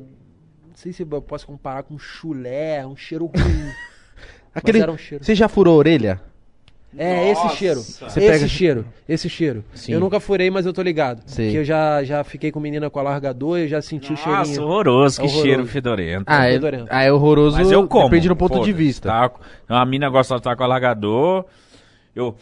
Não 0.74 0.78
sei 0.80 0.92
se 0.92 1.02
eu 1.04 1.22
posso 1.22 1.46
comparar 1.46 1.84
com 1.84 1.96
chulé, 1.96 2.84
um 2.84 2.96
cheiro 2.96 3.26
ruim. 3.26 3.70
Aquele... 4.52 4.80
era 4.80 4.90
um 4.90 4.98
cheiro. 4.98 5.22
Você 5.24 5.32
já 5.32 5.48
furou 5.48 5.74
a 5.74 5.78
orelha? 5.78 6.20
É, 6.96 7.30
esse 7.30 7.42
Nossa. 7.42 7.56
cheiro. 7.56 7.80
Você 7.80 8.02
esse 8.04 8.20
pega- 8.20 8.48
cheiro. 8.48 8.86
Esse 9.08 9.28
cheiro. 9.28 9.64
Sim. 9.72 9.92
Eu 9.92 10.00
nunca 10.00 10.18
furei, 10.18 10.50
mas 10.50 10.66
eu 10.66 10.72
tô 10.72 10.82
ligado. 10.82 11.22
Sei. 11.26 11.52
Que 11.52 11.56
eu 11.58 11.64
já, 11.64 12.02
já 12.02 12.24
fiquei 12.24 12.50
com 12.50 12.58
menina 12.58 12.90
com 12.90 12.98
alargador, 12.98 13.58
eu 13.58 13.68
já 13.68 13.80
senti 13.80 14.08
o 14.08 14.16
Nossa, 14.16 14.44
cheirinho. 14.44 14.62
horroroso. 14.62 15.16
Que 15.20 15.22
É 15.22 15.24
horroroso. 15.28 15.46
cheiro 15.46 15.66
fedorento. 15.66 16.24
Ah, 16.26 16.46
é, 16.46 16.52
fedorento. 16.54 16.86
ah, 16.90 17.02
é 17.02 17.12
horroroso. 17.12 17.56
Mas 17.56 17.70
eu 17.70 17.86
como. 17.86 18.04
Depende 18.04 18.28
do 18.28 18.36
ponto 18.36 18.60
de 18.64 18.72
vista. 18.72 19.08
Tá? 19.08 19.30
Uma 19.68 19.86
mina 19.86 20.08
gosta 20.08 20.34
de 20.34 20.40
estar 20.40 20.56
com 20.56 20.62
alargador. 20.64 21.44
Eu. 22.14 22.36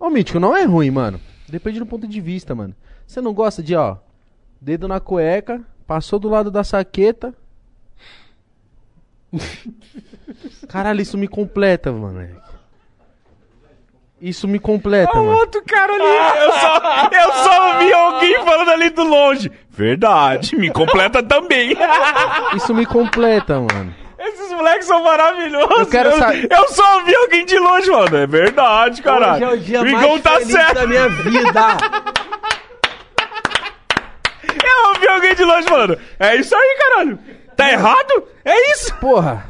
Ô, 0.00 0.10
Mítico, 0.10 0.38
não 0.40 0.56
é 0.56 0.64
ruim, 0.64 0.90
mano. 0.90 1.20
Depende 1.48 1.78
do 1.78 1.86
ponto 1.86 2.06
de 2.08 2.20
vista, 2.20 2.54
mano. 2.54 2.74
Você 3.06 3.20
não 3.20 3.32
gosta 3.32 3.62
de, 3.62 3.74
ó, 3.74 3.96
dedo 4.60 4.86
na 4.86 5.00
cueca, 5.00 5.60
passou 5.88 6.18
do 6.18 6.28
lado 6.28 6.50
da 6.50 6.62
saqueta. 6.62 7.34
Caralho, 10.68 11.00
isso 11.00 11.16
me 11.18 11.26
completa, 11.26 11.90
mano. 11.90 12.28
Isso 14.20 14.46
me 14.48 14.58
completa, 14.58 15.12
Olha 15.12 15.20
o 15.20 15.24
mano. 15.26 15.38
outro 15.38 15.62
cara 15.64 15.92
ali. 15.92 16.02
Eu 16.42 16.52
só, 16.52 17.08
eu 17.12 17.32
só 17.44 17.72
ouvi 17.72 17.92
alguém 17.92 18.44
falando 18.44 18.70
ali 18.70 18.90
do 18.90 19.04
longe. 19.04 19.50
Verdade, 19.70 20.56
me 20.56 20.70
completa 20.70 21.22
também. 21.22 21.74
Isso 22.56 22.74
me 22.74 22.84
completa, 22.84 23.60
mano. 23.60 23.94
Esses 24.18 24.50
moleques 24.52 24.86
são 24.88 25.04
maravilhosos. 25.04 25.78
Eu 25.78 25.86
quero 25.86 26.18
saber- 26.18 26.48
eu 26.50 26.68
só 26.70 26.98
ouvi 26.98 27.14
alguém 27.14 27.46
de 27.46 27.58
longe 27.58 27.86
falando. 27.86 28.16
É 28.16 28.26
verdade, 28.26 29.00
caralho. 29.02 29.46
Hoje 29.50 29.74
é 29.74 29.78
o 29.80 29.82
dia 29.82 29.82
o 29.82 29.92
mais 29.92 30.22
tá 30.22 30.32
feliz 30.32 30.50
certo. 30.52 30.74
da 30.74 30.86
minha 30.86 31.08
vida. 31.08 31.76
Eu 34.48 34.88
ouvi 34.88 35.08
alguém 35.08 35.34
de 35.34 35.44
longe 35.44 35.68
falando. 35.68 35.98
É 36.18 36.36
isso 36.36 36.54
aí, 36.54 36.78
caralho. 36.78 37.18
Tá 37.56 37.72
errado? 37.72 38.24
É 38.44 38.72
isso. 38.72 38.94
Porra, 38.96 39.44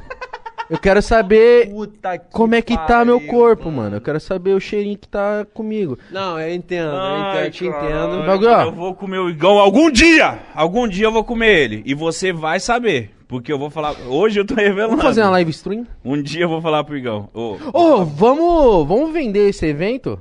eu 0.70 0.78
quero 0.78 1.00
saber 1.00 1.70
Puta 1.70 2.18
que 2.18 2.32
como 2.32 2.54
é 2.54 2.60
que 2.62 2.76
tá 2.76 2.86
pariu, 2.86 3.06
meu 3.06 3.20
corpo, 3.28 3.70
mano. 3.70 3.96
Eu 3.96 4.00
quero 4.00 4.20
saber 4.20 4.54
o 4.54 4.60
cheirinho 4.60 4.98
que 4.98 5.08
tá 5.08 5.46
comigo. 5.54 5.98
Não, 6.10 6.38
eu 6.38 6.54
entendo, 6.54 6.90
eu, 6.90 6.98
Ai, 6.98 7.30
entendo, 7.30 7.44
eu 7.44 7.50
te 7.50 7.66
entendo. 7.66 8.26
Bagulho. 8.26 8.50
Eu 8.50 8.72
vou 8.72 8.94
comer 8.94 9.18
o 9.18 9.30
Igão 9.30 9.58
algum 9.58 9.90
dia. 9.90 10.38
Algum 10.54 10.86
dia 10.86 11.06
eu 11.06 11.12
vou 11.12 11.24
comer 11.24 11.58
ele. 11.64 11.82
E 11.86 11.94
você 11.94 12.32
vai 12.32 12.60
saber. 12.60 13.10
Porque 13.26 13.52
eu 13.52 13.58
vou 13.58 13.70
falar. 13.70 13.94
Hoje 14.06 14.40
eu 14.40 14.46
tô 14.46 14.54
revelando. 14.54 14.90
Vamos 14.90 15.04
fazer 15.04 15.22
uma 15.22 15.30
live 15.30 15.50
stream? 15.50 15.86
Um 16.04 16.20
dia 16.20 16.44
eu 16.44 16.48
vou 16.48 16.60
falar 16.60 16.84
pro 16.84 16.96
Igão. 16.96 17.28
Ô, 17.34 17.56
Ô, 17.72 18.04
vamos, 18.04 18.88
vamos 18.88 19.12
vender 19.12 19.48
esse 19.48 19.66
evento? 19.66 20.20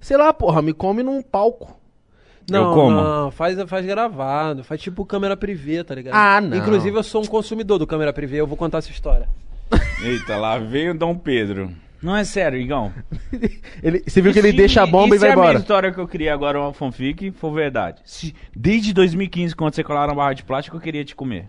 Sei 0.00 0.16
lá, 0.16 0.32
porra, 0.32 0.62
me 0.62 0.72
come 0.72 1.02
num 1.02 1.20
palco. 1.22 1.76
Não, 2.50 2.68
Eu 2.68 2.74
como. 2.74 2.90
não, 2.96 3.30
faz, 3.30 3.60
faz 3.68 3.84
gravado, 3.84 4.62
faz 4.62 4.80
tipo 4.80 5.04
câmera 5.04 5.36
privê, 5.36 5.82
tá 5.82 5.94
ligado? 5.94 6.14
Ah, 6.14 6.40
não. 6.40 6.56
Inclusive 6.56 6.96
eu 6.96 7.02
sou 7.02 7.22
um 7.22 7.26
consumidor 7.26 7.78
do 7.78 7.86
câmera 7.86 8.12
privê, 8.12 8.36
eu 8.40 8.46
vou 8.46 8.56
contar 8.56 8.78
essa 8.78 8.90
história. 8.90 9.28
Eita, 10.02 10.36
lá 10.36 10.58
veio 10.58 10.92
o 10.92 10.96
Dom 10.98 11.16
Pedro. 11.16 11.70
Não 12.02 12.14
é 12.14 12.22
sério, 12.24 12.58
Igão. 12.60 12.92
Ele, 13.82 14.02
você 14.06 14.20
viu 14.20 14.30
que 14.32 14.38
E 14.38 14.40
ele 14.40 14.50
se- 14.50 14.56
deixa 14.56 14.82
a 14.82 14.86
bomba 14.86 15.16
e, 15.16 15.18
se 15.18 15.24
vai 15.24 15.30
a 15.32 15.34
minha 15.34 15.44
embora. 15.46 15.58
história 15.58 15.90
que 15.92 15.98
eu 15.98 16.06
criei 16.06 16.28
agora, 16.28 16.60
uma 16.60 16.72
fanfic, 16.72 17.32
for 17.32 17.52
verdade. 17.52 18.00
Se, 18.04 18.34
desde 18.54 18.92
2015, 18.92 19.56
quando 19.56 19.74
você 19.74 19.82
colar 19.82 20.06
na 20.06 20.14
barra 20.14 20.34
de 20.34 20.44
plástico, 20.44 20.76
eu 20.76 20.80
queria 20.80 21.04
te 21.04 21.16
comer. 21.16 21.46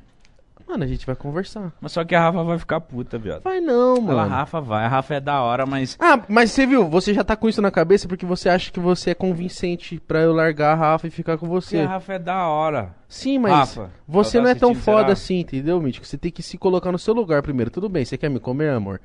Mano, 0.68 0.84
a 0.84 0.88
gente 0.88 1.06
vai 1.06 1.16
conversar. 1.16 1.72
Mas 1.80 1.94
só 1.94 2.04
que 2.04 2.14
a 2.14 2.20
Rafa 2.20 2.44
vai 2.44 2.60
ficar 2.60 2.82
puta, 2.82 3.18
viado. 3.18 3.44
Vai 3.44 3.62
não, 3.62 3.96
Ela, 3.96 4.02
mano. 4.02 4.20
a 4.20 4.26
Rafa 4.26 4.60
vai. 4.60 4.84
A 4.86 4.88
Rafa 4.90 5.16
é 5.16 5.20
da 5.22 5.42
hora, 5.42 5.66
mas... 5.66 5.96
Ah, 6.00 6.20
mas 6.28 6.52
você 6.52 6.66
viu, 6.66 6.90
você 6.90 7.14
já 7.14 7.24
tá 7.24 7.38
com 7.38 7.48
isso 7.48 7.62
na 7.62 7.72
cabeça 7.72 8.06
porque 8.08 8.26
você 8.26 8.50
acha 8.50 8.70
que 8.72 8.80
você 8.80 9.12
é 9.12 9.16
convincente 9.16 9.98
pra 10.06 10.20
eu 10.20 10.34
largar 10.34 10.74
a 10.74 10.76
Rafa 10.76 11.08
e 11.08 11.10
ficar 11.10 11.38
com 11.38 11.48
Porque 11.48 11.62
você. 11.68 11.80
a 11.80 11.88
Rafa 11.88 12.14
é 12.14 12.20
da 12.20 12.48
hora. 12.48 12.94
Sim, 13.08 13.40
mas 13.40 13.54
Rafa, 13.54 13.92
você 14.06 14.42
não 14.42 14.50
é 14.50 14.56
tão 14.56 14.76
foda 14.76 15.04
será? 15.04 15.14
assim, 15.14 15.40
entendeu, 15.40 15.80
Mítico? 15.82 16.06
Você 16.06 16.18
tem 16.18 16.32
que 16.32 16.44
se 16.44 16.58
colocar 16.58 16.92
no 16.92 17.00
seu 17.00 17.14
lugar 17.14 17.42
primeiro. 17.42 17.72
Tudo 17.72 17.88
bem, 17.88 18.04
você 18.04 18.18
quer 18.18 18.30
me 18.30 18.40
comer, 18.40 18.72
amor? 18.72 19.00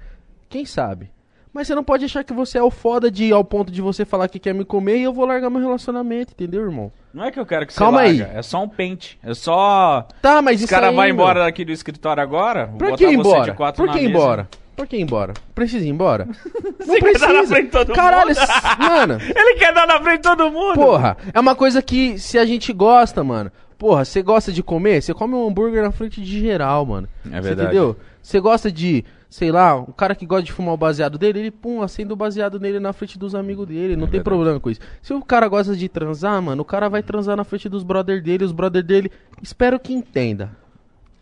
Quem 0.49 0.67
sabe? 0.67 1.11
Mas 1.53 1.67
você 1.67 1.75
não 1.75 1.85
pode 1.85 2.05
achar 2.05 2.25
que 2.25 2.33
você 2.33 2.57
é 2.57 2.63
o 2.63 2.71
foda 2.71 3.11
de 3.11 3.31
ao 3.31 3.45
ponto 3.45 3.71
de 3.71 3.83
você 3.83 4.05
falar 4.07 4.27
que 4.29 4.39
quer 4.39 4.55
me 4.55 4.65
comer 4.65 4.97
e 4.97 5.03
eu 5.03 5.13
vou 5.13 5.27
largar 5.27 5.51
meu 5.51 5.61
relacionamento, 5.61 6.33
entendeu, 6.33 6.63
irmão? 6.63 6.91
Não 7.13 7.25
é 7.25 7.31
que 7.31 7.39
eu 7.39 7.45
quero 7.45 7.67
que 7.67 7.75
você 7.75 7.79
Calma 7.79 8.01
aí. 8.01 8.23
É 8.23 8.41
só 8.41 8.63
um 8.63 8.69
pente. 8.69 9.19
É 9.23 9.35
só... 9.35 10.07
Tá, 10.23 10.41
mas 10.41 10.55
Esse 10.57 10.65
isso 10.65 10.73
cara 10.75 10.89
aí, 10.89 10.97
vai 10.97 11.09
meu. 11.09 11.15
embora 11.15 11.41
daqui 11.41 11.63
do 11.65 11.73
escritório 11.73 12.23
agora. 12.23 12.69
Pra 12.79 12.97
que 12.97 13.05
ir 13.05 13.17
você 13.17 13.29
embora? 13.29 13.51
de 13.51 13.57
quatro 13.57 13.85
Por 13.85 13.93
que 13.93 14.01
ir 14.01 14.09
embora? 14.09 14.49
Por 14.75 14.87
que 14.87 14.97
ir 14.97 15.03
embora? 15.03 15.35
Precisa 15.55 15.85
ir 15.85 15.91
embora? 15.91 16.27
Não 16.81 16.87
Você 16.87 17.01
quer 17.01 17.19
dar 17.19 17.33
na 17.35 17.47
frente 17.47 17.65
de 17.67 17.71
todo 17.71 17.93
Caralho, 17.93 18.29
mundo? 18.29 18.39
mano. 18.81 19.19
Ele 19.21 19.59
quer 19.59 19.75
dar 19.75 19.87
na 19.87 20.01
frente 20.01 20.17
de 20.17 20.23
todo 20.23 20.51
mundo. 20.51 20.75
Porra, 20.75 21.19
é 21.35 21.39
uma 21.39 21.55
coisa 21.55 21.83
que 21.83 22.19
se 22.19 22.39
a 22.39 22.47
gente 22.47 22.73
gosta, 22.73 23.23
mano. 23.23 23.53
Porra, 23.77 24.05
você 24.05 24.23
gosta 24.23 24.51
de 24.53 24.63
comer? 24.63 25.03
Você 25.03 25.13
come 25.13 25.35
um 25.35 25.47
hambúrguer 25.47 25.83
na 25.83 25.91
frente 25.91 26.23
de 26.23 26.41
geral, 26.41 26.87
mano. 26.87 27.09
É 27.27 27.31
Você 27.31 27.41
verdade. 27.49 27.63
entendeu? 27.69 27.97
Você 28.23 28.39
gosta 28.39 28.71
de, 28.71 29.05
sei 29.29 29.51
lá, 29.51 29.75
um 29.77 29.87
cara 29.93 30.15
que 30.15 30.25
gosta 30.25 30.45
de 30.45 30.53
fumar 30.53 30.75
o 30.75 30.77
baseado 30.77 31.19
dele, 31.19 31.41
ele, 31.41 31.51
pum, 31.51 31.83
acende 31.83 32.13
o 32.13 32.17
baseado 32.17 32.61
nele 32.61 32.79
na 32.79 32.93
frente 32.93 33.19
dos 33.19 33.35
amigos 33.35 33.67
dele. 33.67 33.97
Não 33.97 34.07
tem 34.07 34.13
verdade. 34.13 34.25
problema 34.25 34.61
com 34.61 34.71
isso. 34.71 34.81
Se 35.03 35.13
o 35.13 35.21
cara 35.23 35.49
gosta 35.49 35.75
de 35.75 35.89
transar, 35.89 36.41
mano, 36.41 36.63
o 36.63 36.65
cara 36.65 36.89
vai 36.89 37.03
transar 37.03 37.37
na 37.37 37.45
frente 37.45 37.69
dos 37.69 37.83
brother 37.83 38.23
dele, 38.23 38.45
os 38.45 38.53
brother 38.53 38.83
dele. 38.83 39.11
Espero 39.43 39.81
que 39.81 39.93
entenda. 39.93 40.57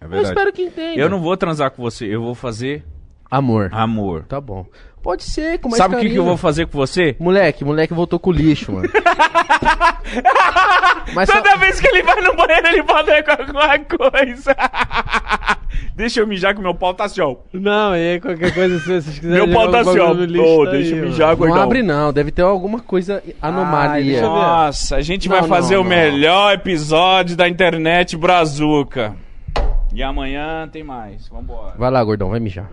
É 0.01 0.05
Eu 0.05 0.23
espero 0.23 0.53
que 0.53 0.62
entenda. 0.62 1.01
Eu 1.01 1.09
não 1.09 1.20
vou 1.20 1.37
transar 1.37 1.70
com 1.70 1.83
você, 1.83 2.05
eu 2.07 2.23
vou 2.23 2.35
fazer 2.35 2.85
Amor. 3.31 3.70
amor. 3.73 4.25
Tá 4.25 4.41
bom. 4.41 4.67
Pode 5.03 5.25
ser, 5.25 5.59
com 5.59 5.70
mais 5.70 5.79
Sabe 5.79 5.97
o 5.97 5.99
que, 5.99 6.11
que 6.11 6.17
eu 6.17 6.25
vou 6.25 6.37
fazer 6.37 6.67
com 6.67 6.77
você? 6.77 7.17
Moleque, 7.19 7.65
moleque 7.65 7.95
voltou 7.95 8.19
com 8.19 8.31
lixo, 8.31 8.70
mano. 8.73 8.89
Mas 11.15 11.29
só- 11.29 11.37
Toda 11.41 11.57
vez 11.57 11.81
que 11.81 11.89
ele 11.89 12.03
vai 12.03 12.20
no 12.20 12.35
banheiro, 12.37 12.67
ele 12.69 12.83
bota 12.83 13.23
com 13.23 13.31
alguma 13.31 13.79
coisa. 13.79 14.55
deixa 15.97 16.20
eu 16.20 16.27
mijar 16.27 16.55
que 16.55 16.61
meu 16.61 16.75
pau 16.75 16.93
tá 16.95 17.05
assim, 17.05 17.20
ó. 17.20 17.37
Não, 17.53 17.97
e 17.97 18.12
aí 18.15 18.20
qualquer 18.20 18.53
coisa, 18.53 18.79
se 18.79 18.85
vocês 18.85 19.19
quiserem. 19.19 19.47
Meu 19.47 19.55
pau 19.55 19.70
tá 19.70 19.81
assim, 19.81 19.99
ó. 19.99 20.12
Ô, 20.12 20.65
tá 20.67 20.70
deixa 20.73 20.95
aí, 20.95 21.01
eu 21.01 21.07
mijar, 21.09 21.29
Não 21.31 21.37
gordão. 21.37 21.62
abre 21.62 21.83
não, 21.83 22.12
deve 22.12 22.31
ter 22.31 22.43
alguma 22.43 22.81
coisa 22.81 23.23
anomalia. 23.41 24.05
deixa 24.05 24.25
eu 24.27 24.33
ver. 24.33 24.39
Nossa, 24.39 24.97
a 24.97 25.01
gente 25.01 25.29
Não, 25.29 25.39
vai 25.39 25.49
fazer 25.49 25.75
não, 25.77 25.81
o 25.81 25.85
não. 25.85 25.91
melhor 25.91 26.55
episódio 26.55 27.37
da 27.37 27.49
internet 27.49 28.17
brazuca. 28.17 29.15
E 29.93 30.03
amanhã 30.03 30.69
tem 30.70 30.85
mais. 30.85 31.29
Vambora. 31.29 31.75
Vai 31.77 31.91
lá, 31.91 32.03
gordão, 32.05 32.31
vai 32.31 32.39
mijar. 32.39 32.70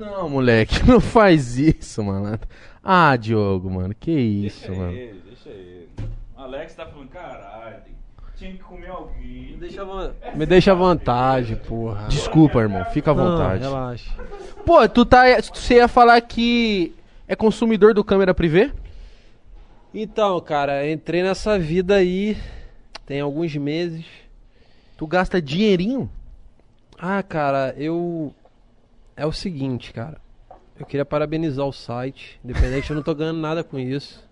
Não, 0.00 0.28
moleque, 0.28 0.82
não 0.88 1.00
faz 1.00 1.58
isso, 1.58 2.02
malandro. 2.02 2.48
Ah, 2.82 3.14
Diogo, 3.16 3.70
mano, 3.70 3.94
que 3.94 4.10
isso, 4.10 4.72
mano. 4.74 4.92
ele, 4.92 5.20
deixa 5.26 5.48
ele. 5.50 5.88
O 6.36 6.40
Alex 6.40 6.74
tá 6.74 6.86
falando, 6.86 7.08
caralho, 7.08 7.76
tinha 8.36 8.52
que 8.52 8.58
comer 8.58 8.88
alguém. 8.88 9.56
Deixa 9.60 9.82
à 9.82 9.84
von- 9.84 10.10
Me 10.34 10.46
deixa 10.46 10.72
à 10.72 10.74
vontade, 10.74 11.56
porra. 11.56 12.08
Desculpa, 12.08 12.60
irmão, 12.60 12.84
fica 12.86 13.10
à 13.10 13.14
Não, 13.14 13.30
vontade. 13.32 13.62
relaxa. 13.62 14.10
Pô, 14.64 14.88
tu 14.88 15.04
tá. 15.04 15.24
Você 15.52 15.74
ia 15.74 15.86
falar 15.88 16.20
que 16.22 16.94
é 17.28 17.36
consumidor 17.36 17.92
do 17.92 18.02
câmera 18.02 18.32
privê? 18.32 18.70
Então, 19.92 20.40
cara, 20.40 20.88
entrei 20.90 21.22
nessa 21.22 21.58
vida 21.58 21.96
aí 21.96 22.36
tem 23.04 23.20
alguns 23.20 23.54
meses. 23.56 24.04
Tu 24.96 25.06
gasta 25.06 25.42
dinheirinho? 25.42 26.08
Ah, 26.98 27.22
cara, 27.22 27.74
eu. 27.76 28.32
É 29.20 29.26
o 29.26 29.32
seguinte, 29.32 29.92
cara. 29.92 30.16
Eu 30.78 30.86
queria 30.86 31.04
parabenizar 31.04 31.66
o 31.66 31.72
site. 31.72 32.40
Independente, 32.42 32.88
eu 32.88 32.96
não 32.96 33.02
tô 33.02 33.14
ganhando 33.14 33.38
nada 33.38 33.62
com 33.62 33.78
isso. 33.78 34.26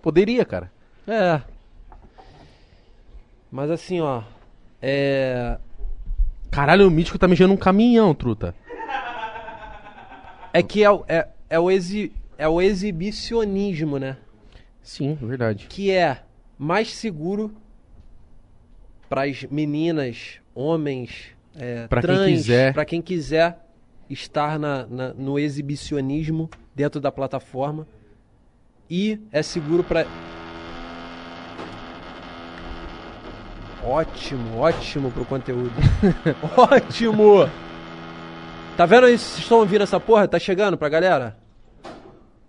Poderia, 0.00 0.44
cara. 0.44 0.70
É. 1.08 1.42
Mas 3.50 3.68
assim, 3.68 4.00
ó. 4.00 4.22
É. 4.80 5.58
Caralho, 6.52 6.86
o 6.86 6.90
mítico 6.90 7.18
tá 7.18 7.26
mijando 7.26 7.52
um 7.52 7.56
caminhão, 7.56 8.14
truta. 8.14 8.54
É 10.52 10.62
que 10.62 10.84
é, 10.84 10.90
o- 10.90 11.04
é, 11.08 11.26
é, 11.50 11.58
o, 11.58 11.68
exi, 11.68 12.12
é 12.38 12.46
o 12.46 12.62
exibicionismo, 12.62 13.98
né? 13.98 14.18
Sim, 14.80 15.14
verdade. 15.20 15.66
Que 15.68 15.90
é 15.90 16.22
mais 16.56 16.94
seguro 16.94 17.52
pras 19.08 19.42
meninas, 19.50 20.38
homens, 20.54 21.26
é, 21.56 21.88
Pra 21.88 22.00
quem 22.00 22.08
trans, 22.14 22.26
quiser. 22.30 22.72
pra 22.72 22.84
quem 22.84 23.02
quiser 23.02 23.58
estar 24.10 24.58
na, 24.58 24.86
na- 24.86 25.14
no 25.14 25.38
exibicionismo 25.38 26.48
dentro 26.74 27.00
da 27.00 27.10
plataforma. 27.12 27.86
E 28.90 29.20
é 29.32 29.42
seguro 29.42 29.84
pra. 29.84 30.06
Ótimo, 33.84 34.58
ótimo 34.58 35.10
pro 35.10 35.24
conteúdo. 35.24 35.72
ótimo! 36.56 37.48
Tá 38.76 38.84
vendo 38.86 39.08
isso? 39.08 39.24
Vocês 39.26 39.38
estão 39.40 39.58
ouvindo 39.58 39.82
essa 39.82 39.98
porra? 40.00 40.26
Tá 40.28 40.38
chegando 40.38 40.76
pra 40.76 40.88
galera? 40.88 41.38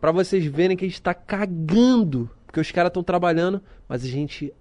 Pra 0.02 0.12
vocês 0.12 0.46
verem 0.46 0.76
que 0.76 0.86
a 0.86 0.88
gente 0.88 1.02
tá 1.02 1.14
cagando. 1.14 2.30
Porque 2.46 2.60
os 2.60 2.72
caras 2.72 2.90
estão 2.90 3.04
trabalhando, 3.04 3.62
mas 3.88 4.04
a 4.04 4.08
gente 4.08 4.52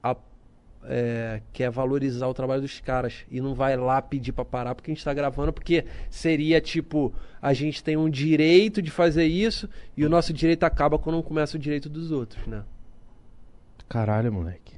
é, 0.88 1.42
quer 1.52 1.70
valorizar 1.70 2.26
o 2.26 2.34
trabalho 2.34 2.62
dos 2.62 2.80
caras. 2.80 3.26
E 3.30 3.40
não 3.40 3.54
vai 3.54 3.76
lá 3.76 4.00
pedir 4.00 4.32
pra 4.32 4.44
parar 4.44 4.74
porque 4.74 4.90
a 4.90 4.94
gente 4.94 5.04
tá 5.04 5.12
gravando. 5.12 5.52
Porque 5.52 5.84
seria 6.08 6.60
tipo: 6.60 7.14
a 7.40 7.52
gente 7.52 7.84
tem 7.84 7.96
um 7.96 8.08
direito 8.08 8.80
de 8.80 8.90
fazer 8.90 9.26
isso 9.26 9.68
e 9.96 10.04
o 10.04 10.08
nosso 10.08 10.32
direito 10.32 10.64
acaba 10.64 10.98
quando 10.98 11.16
não 11.16 11.22
começa 11.22 11.56
o 11.56 11.60
direito 11.60 11.88
dos 11.88 12.10
outros, 12.10 12.46
né? 12.46 12.64
Caralho, 13.88 14.32
moleque. 14.32 14.74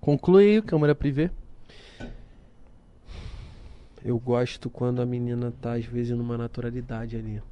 Conclui 0.00 0.44
aí 0.44 0.58
o 0.58 0.62
câmera 0.62 0.94
privê. 0.94 1.30
Eu 4.04 4.18
gosto 4.18 4.70
quando 4.70 5.02
a 5.02 5.06
menina 5.06 5.52
tá, 5.60 5.74
às 5.74 5.84
vezes, 5.84 6.16
numa 6.16 6.38
naturalidade 6.38 7.16
ali. 7.16 7.42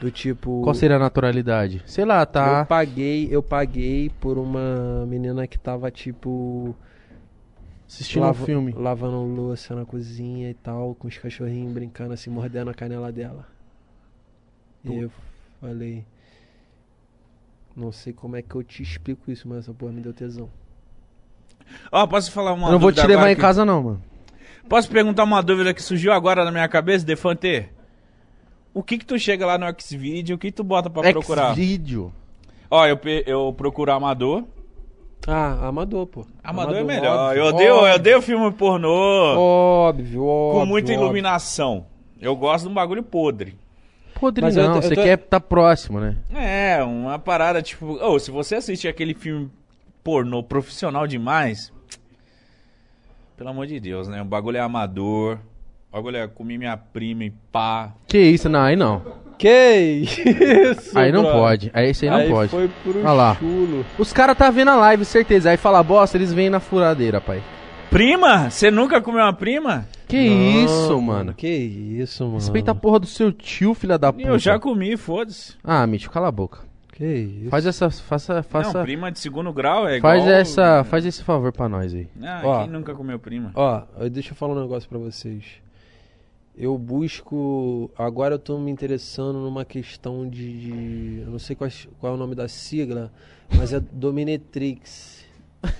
Do 0.00 0.10
tipo. 0.10 0.60
Qual 0.62 0.74
seria 0.74 0.96
a 0.96 0.98
naturalidade? 0.98 1.82
Sei 1.86 2.04
lá, 2.04 2.26
tá. 2.26 2.60
Eu 2.60 2.66
paguei, 2.66 3.28
eu 3.30 3.42
paguei 3.42 4.10
por 4.20 4.36
uma 4.38 5.06
menina 5.06 5.46
que 5.46 5.58
tava 5.58 5.90
tipo. 5.90 6.74
Assistindo 7.88 8.22
lava- 8.22 8.42
um 8.42 8.46
filme. 8.46 8.72
Lavando 8.72 9.22
louça 9.22 9.74
na 9.74 9.84
cozinha 9.84 10.50
e 10.50 10.54
tal, 10.54 10.94
com 10.96 11.06
os 11.06 11.16
cachorrinhos 11.16 11.72
brincando 11.72 12.12
assim, 12.12 12.28
mordendo 12.30 12.70
a 12.70 12.74
canela 12.74 13.12
dela. 13.12 13.46
E 14.84 14.94
eu 14.98 15.10
falei. 15.60 16.04
Não 17.76 17.90
sei 17.90 18.12
como 18.12 18.36
é 18.36 18.42
que 18.42 18.54
eu 18.54 18.62
te 18.62 18.82
explico 18.82 19.30
isso, 19.30 19.48
mas 19.48 19.58
essa 19.58 19.72
porra 19.72 19.92
me 19.92 20.00
deu 20.00 20.12
tesão. 20.12 20.48
Ó, 21.90 22.06
posso 22.06 22.30
falar 22.30 22.52
uma 22.52 22.68
Eu 22.68 22.72
não 22.72 22.78
vou 22.78 22.92
te 22.92 23.04
levar 23.06 23.30
em 23.30 23.34
que- 23.34 23.40
casa, 23.40 23.64
não, 23.64 23.82
mano. 23.82 24.02
Posso 24.68 24.88
perguntar 24.90 25.24
uma 25.24 25.42
dúvida 25.42 25.74
que 25.74 25.82
surgiu 25.82 26.12
agora 26.12 26.44
na 26.44 26.50
minha 26.52 26.68
cabeça, 26.68 27.04
Defante? 27.04 27.68
O 28.74 28.82
que 28.82 28.98
que 28.98 29.06
tu 29.06 29.16
chega 29.18 29.46
lá 29.46 29.56
no 29.56 29.66
Xvideo, 29.80 30.34
o 30.36 30.38
que 30.38 30.50
tu 30.50 30.64
bota 30.64 30.90
pra 30.90 31.10
procurar? 31.12 31.54
Vídeo. 31.54 32.12
Ó, 32.70 32.84
eu, 32.86 32.96
pe- 32.96 33.22
eu 33.26 33.52
procuro 33.56 33.92
Amador. 33.92 34.44
Ah, 35.26 35.68
amador, 35.68 36.06
pô. 36.06 36.26
Amador, 36.42 36.76
é 36.76 36.82
melhor. 36.84 37.16
óbvio, 37.30 37.38
eu, 37.40 37.46
odeio, 37.46 37.68
eu 37.86 37.94
odeio 37.94 38.20
filme 38.20 38.50
pornô 38.52 38.90
Óbvio, 39.38 40.22
óbvio. 40.24 40.60
com 40.60 40.66
muita 40.66 40.92
óbvio. 40.92 41.02
iluminação. 41.04 41.86
Eu 42.20 42.36
gosto 42.36 42.64
de 42.64 42.70
um 42.70 42.74
bagulho 42.74 43.02
podre. 43.02 43.56
Podre 44.20 44.42
Mas 44.42 44.54
eu 44.56 44.64
não, 44.64 44.72
tô- 44.72 44.78
eu 44.78 44.82
você 44.82 44.94
tô- 44.94 45.02
quer 45.02 45.16
tá 45.16 45.40
próximo, 45.40 45.98
né? 45.98 46.16
É, 46.34 46.82
uma 46.84 47.18
parada 47.18 47.62
tipo. 47.62 47.92
Ô, 48.04 48.18
se 48.18 48.30
você 48.30 48.56
assistir 48.56 48.86
aquele 48.88 49.14
filme 49.14 49.50
pornô 50.02 50.42
profissional 50.42 51.06
demais. 51.06 51.72
Pelo 53.36 53.48
amor 53.50 53.66
de 53.66 53.80
Deus, 53.80 54.06
né? 54.08 54.20
O 54.20 54.24
bagulho 54.26 54.58
é 54.58 54.60
amador. 54.60 55.38
O 55.94 55.96
bagulho 55.96 56.16
é 56.16 56.26
comer 56.26 56.58
minha 56.58 56.76
prima 56.76 57.22
e 57.22 57.30
pá. 57.30 57.92
Que 58.08 58.18
isso, 58.18 58.48
não, 58.48 58.58
aí 58.60 58.74
não. 58.74 59.00
Que 59.38 60.02
isso, 60.02 60.98
Aí 60.98 61.12
não 61.12 61.22
brother. 61.22 61.40
pode. 61.40 61.70
Aí 61.72 61.90
esse 61.90 62.04
aí 62.04 62.10
não 62.10 62.18
Aí 62.18 62.28
pode. 62.30 62.50
foi 62.50 62.68
pro 62.82 62.98
Olha 62.98 63.12
lá. 63.12 63.36
chulo. 63.36 63.86
Os 63.96 64.12
caras 64.12 64.36
tá 64.36 64.50
vendo 64.50 64.72
a 64.72 64.76
live, 64.76 65.04
certeza. 65.04 65.50
Aí 65.50 65.56
fala 65.56 65.80
bosta, 65.84 66.16
eles 66.16 66.32
vêm 66.32 66.50
na 66.50 66.58
furadeira, 66.58 67.20
pai. 67.20 67.40
Prima? 67.90 68.50
Você 68.50 68.72
nunca 68.72 69.00
comeu 69.00 69.22
uma 69.22 69.32
prima? 69.32 69.86
Que 70.08 70.28
Não, 70.28 70.64
isso, 70.64 71.00
mano. 71.00 71.32
Que 71.32 71.46
isso, 71.46 72.24
mano. 72.24 72.36
Respeita 72.38 72.72
a 72.72 72.74
porra 72.74 72.98
do 72.98 73.06
seu 73.06 73.30
tio, 73.32 73.72
filha 73.72 73.96
da 73.96 74.12
puta. 74.12 74.26
Eu 74.26 74.36
já 74.36 74.58
comi, 74.58 74.96
foda-se. 74.96 75.54
Ah, 75.62 75.86
Mitch, 75.86 76.08
cala 76.08 76.26
a 76.26 76.32
boca. 76.32 76.58
Que 76.92 77.04
isso. 77.06 77.50
Faz 77.50 77.66
essa, 77.66 77.88
faça, 77.90 78.42
faça, 78.42 78.78
Não, 78.78 78.84
prima 78.84 79.12
de 79.12 79.20
segundo 79.20 79.52
grau 79.52 79.86
é 79.88 80.00
faz 80.00 80.22
igual... 80.22 80.34
essa, 80.40 80.82
faz 80.84 81.06
esse 81.06 81.22
favor 81.22 81.52
pra 81.52 81.68
nós 81.68 81.94
aí. 81.94 82.08
Ah, 82.20 82.40
Ó. 82.44 82.62
quem 82.62 82.70
nunca 82.72 82.94
comeu 82.94 83.18
prima? 83.18 83.50
Ó, 83.54 83.82
deixa 84.10 84.32
eu 84.32 84.36
falar 84.36 84.54
um 84.54 84.60
negócio 84.60 84.88
pra 84.88 84.98
vocês. 84.98 85.44
Eu 86.56 86.76
busco. 86.78 87.90
Agora 87.98 88.34
eu 88.34 88.38
tô 88.38 88.58
me 88.58 88.70
interessando 88.70 89.38
numa 89.40 89.64
questão 89.64 90.28
de. 90.28 90.60
de- 90.60 91.20
eu 91.22 91.30
não 91.30 91.38
sei 91.38 91.54
qual, 91.56 91.70
qual 91.98 92.12
é 92.12 92.16
o 92.16 92.18
nome 92.18 92.34
da 92.34 92.48
sigla, 92.48 93.12
mas 93.56 93.72
é 93.72 93.80
Dominatrix. 93.80 95.24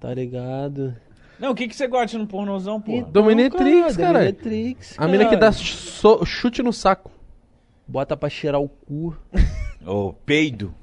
Tá 0.00 0.12
ligado? 0.12 0.94
Não, 1.38 1.52
o 1.52 1.54
que, 1.54 1.66
que 1.66 1.74
você 1.74 1.86
gosta 1.86 2.18
no 2.18 2.26
pornozão, 2.26 2.78
pô? 2.80 3.02
Dominatrix, 3.02 3.96
cara. 3.96 4.18
Dominatrix. 4.18 4.94
A 4.98 5.08
mina 5.08 5.26
que 5.28 5.36
dá 5.36 5.50
so- 5.50 6.24
chute 6.26 6.62
no 6.62 6.72
saco. 6.74 7.10
Bota 7.88 8.14
pra 8.16 8.28
cheirar 8.28 8.60
o 8.60 8.68
cu. 8.68 9.16
Ô, 9.86 10.12
peido. 10.12 10.74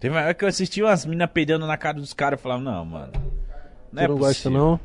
Teve 0.00 0.14
uma 0.14 0.22
hora 0.22 0.34
que 0.34 0.44
eu 0.44 0.48
assisti 0.48 0.82
umas 0.82 1.04
minas 1.06 1.30
peidando 1.30 1.66
na 1.66 1.76
cara 1.76 1.98
dos 1.98 2.12
caras 2.12 2.38
e 2.40 2.42
falava, 2.42 2.62
não, 2.62 2.84
mano. 2.84 3.12
Não 3.92 4.02
é 4.02 4.08
não 4.08 4.16
gosta, 4.16 4.48
possível. 4.48 4.58
não? 4.58 4.80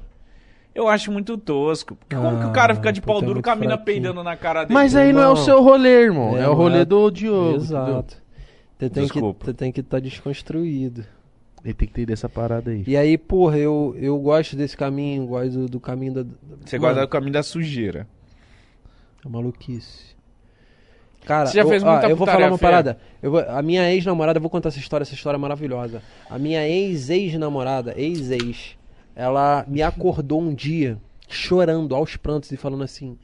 Eu 0.74 0.88
acho 0.88 1.12
muito 1.12 1.38
tosco. 1.38 1.96
Porque 1.96 2.16
como 2.16 2.38
que 2.40 2.46
o 2.46 2.50
Ah, 2.50 2.52
cara 2.52 2.74
fica 2.76 2.92
de 2.94 3.02
pau 3.02 3.18
é 3.18 3.22
duro 3.22 3.34
muito 3.36 3.44
com 3.46 3.52
a 3.52 3.56
mina 3.56 3.78
peidando 3.78 4.24
na 4.24 4.38
cara 4.38 4.64
dele? 4.64 4.74
Mas 4.74 4.96
aí 4.96 5.12
não 5.12 5.22
é 5.22 5.28
o 5.28 5.32
Irmão. 5.32 5.44
seu 5.46 5.62
rolê, 5.62 6.04
irmão. 6.04 6.38
É, 6.38 6.44
É, 6.44 6.48
o 6.50 6.54
rolê 6.54 6.80
é- 6.80 6.86
do 6.86 7.10
Diogo. 7.12 7.56
Exato. 7.58 8.16
Você 8.80 8.90
tem 8.90 9.04
que 9.04 9.14
Desculpa. 9.14 9.46
você 9.46 9.54
tem 9.54 9.72
que 9.72 9.82
estar 9.82 10.00
desconstruído. 10.00 11.04
Ele 11.64 11.74
tem 11.76 11.88
que 11.88 11.94
ter 11.94 12.06
dessa 12.08 12.28
parada 12.28 12.72
aí. 12.72 12.84
E 12.88 12.98
aí, 12.98 13.18
porra, 13.18 13.58
eu, 13.58 13.96
eu 14.00 14.18
gosto 14.18 14.56
desse 14.56 14.76
caminho, 14.76 15.28
gosto 15.28 15.52
do, 15.52 15.66
do 15.68 15.80
caminho 15.80 16.14
da. 16.14 16.24
Você 16.66 16.80
Mano, 16.80 16.94
guarda 16.94 17.06
o 17.06 17.08
caminho 17.08 17.34
da 17.34 17.44
sujeira. 17.44 18.08
É 19.24 19.30
maluquice. 19.30 20.12
Cara, 21.24 21.46
Você 21.46 21.58
já 21.58 21.62
eu, 21.62 21.68
fez 21.68 21.84
ó, 21.84 21.92
muita 21.92 22.10
eu 22.10 22.16
vou 22.16 22.26
falar 22.26 22.48
uma 22.48 22.58
feia? 22.58 22.72
parada. 22.72 22.98
Eu 23.22 23.30
vou- 23.30 23.46
a 23.48 23.62
minha 23.62 23.94
ex-namorada, 23.94 24.38
eu 24.38 24.42
vou 24.42 24.50
contar 24.50 24.70
essa 24.70 24.80
história, 24.80 25.04
essa 25.04 25.14
história 25.14 25.38
é 25.38 25.40
maravilhosa. 25.40 26.02
A 26.28 26.40
minha 26.40 26.68
ex-ex-namorada, 26.68 27.94
ex-ex, 27.96 28.76
ela 29.16 29.66
me 29.68 29.82
acordou 29.82 30.42
um 30.42 30.54
dia 30.54 30.98
chorando 31.30 31.96
aos 31.96 32.18
prantos 32.18 32.52
e 32.52 32.58
falando 32.58 32.84
assim: 32.84 33.18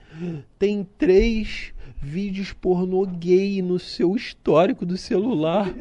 tem 0.57 0.88
três 0.98 1.74
vídeos 2.01 2.53
pornô 2.53 3.06
gay 3.06 3.61
no 3.61 3.80
seu 3.80 4.16
histórico 4.16 4.85
do 4.85 4.98
celular. 4.98 5.74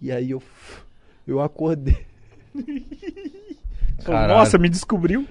E 0.00 0.12
aí 0.12 0.30
eu, 0.30 0.42
eu 1.26 1.40
acordei. 1.40 2.06
Caralho. 4.04 4.34
Nossa, 4.34 4.58
me 4.58 4.68
descobriu. 4.68 5.26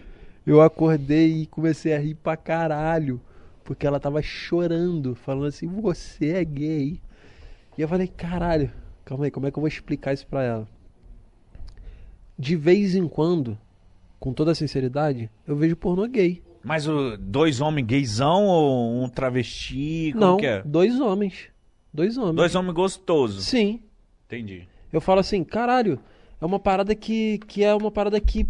Eu 0.46 0.62
acordei 0.62 1.44
e 1.44 1.46
comecei 1.46 1.94
a 1.94 2.00
rir 2.00 2.16
pra 2.16 2.36
caralho. 2.36 3.22
Porque 3.64 3.88
ela 3.88 4.00
tava 4.00 4.22
chorando, 4.22 5.16
falando 5.16 5.46
assim, 5.46 5.68
você 5.68 6.32
é 6.32 6.44
gay. 6.44 7.00
E 7.78 7.82
eu 7.82 7.88
falei, 7.88 8.08
caralho, 8.08 8.72
calma 9.06 9.26
aí, 9.26 9.32
como 9.32 9.48
é 9.48 9.52
que 9.52 9.58
eu 9.58 9.62
vou 9.62 9.68
explicar 9.68 10.14
isso 10.14 10.28
pra 10.28 10.44
ela? 10.44 10.68
De 12.44 12.58
vez 12.58 12.94
em 12.94 13.08
quando, 13.08 13.58
com 14.20 14.34
toda 14.34 14.54
sinceridade, 14.54 15.30
eu 15.48 15.56
vejo 15.56 15.78
pornô 15.78 16.06
gay. 16.10 16.44
Mas 16.62 16.86
o 16.90 17.16
dois 17.18 17.62
homens 17.62 17.86
gaysão 17.88 18.48
ou 18.48 19.02
um 19.02 19.08
travesti? 19.08 20.10
Como 20.12 20.26
Não, 20.26 20.36
que 20.38 20.46
é? 20.46 20.62
dois 20.62 21.00
homens. 21.00 21.48
Dois 21.94 22.18
homens. 22.18 22.36
Dois 22.36 22.54
homens 22.54 22.74
gostosos. 22.74 23.46
Sim. 23.46 23.80
Entendi. 24.26 24.68
Eu 24.92 25.00
falo 25.00 25.22
assim, 25.22 25.42
caralho, 25.42 25.98
é 26.42 26.46
uma 26.46 26.60
parada 26.60 26.94
que, 26.94 27.38
que 27.48 27.64
é 27.64 27.74
uma 27.74 27.90
parada 27.90 28.20
que. 28.20 28.44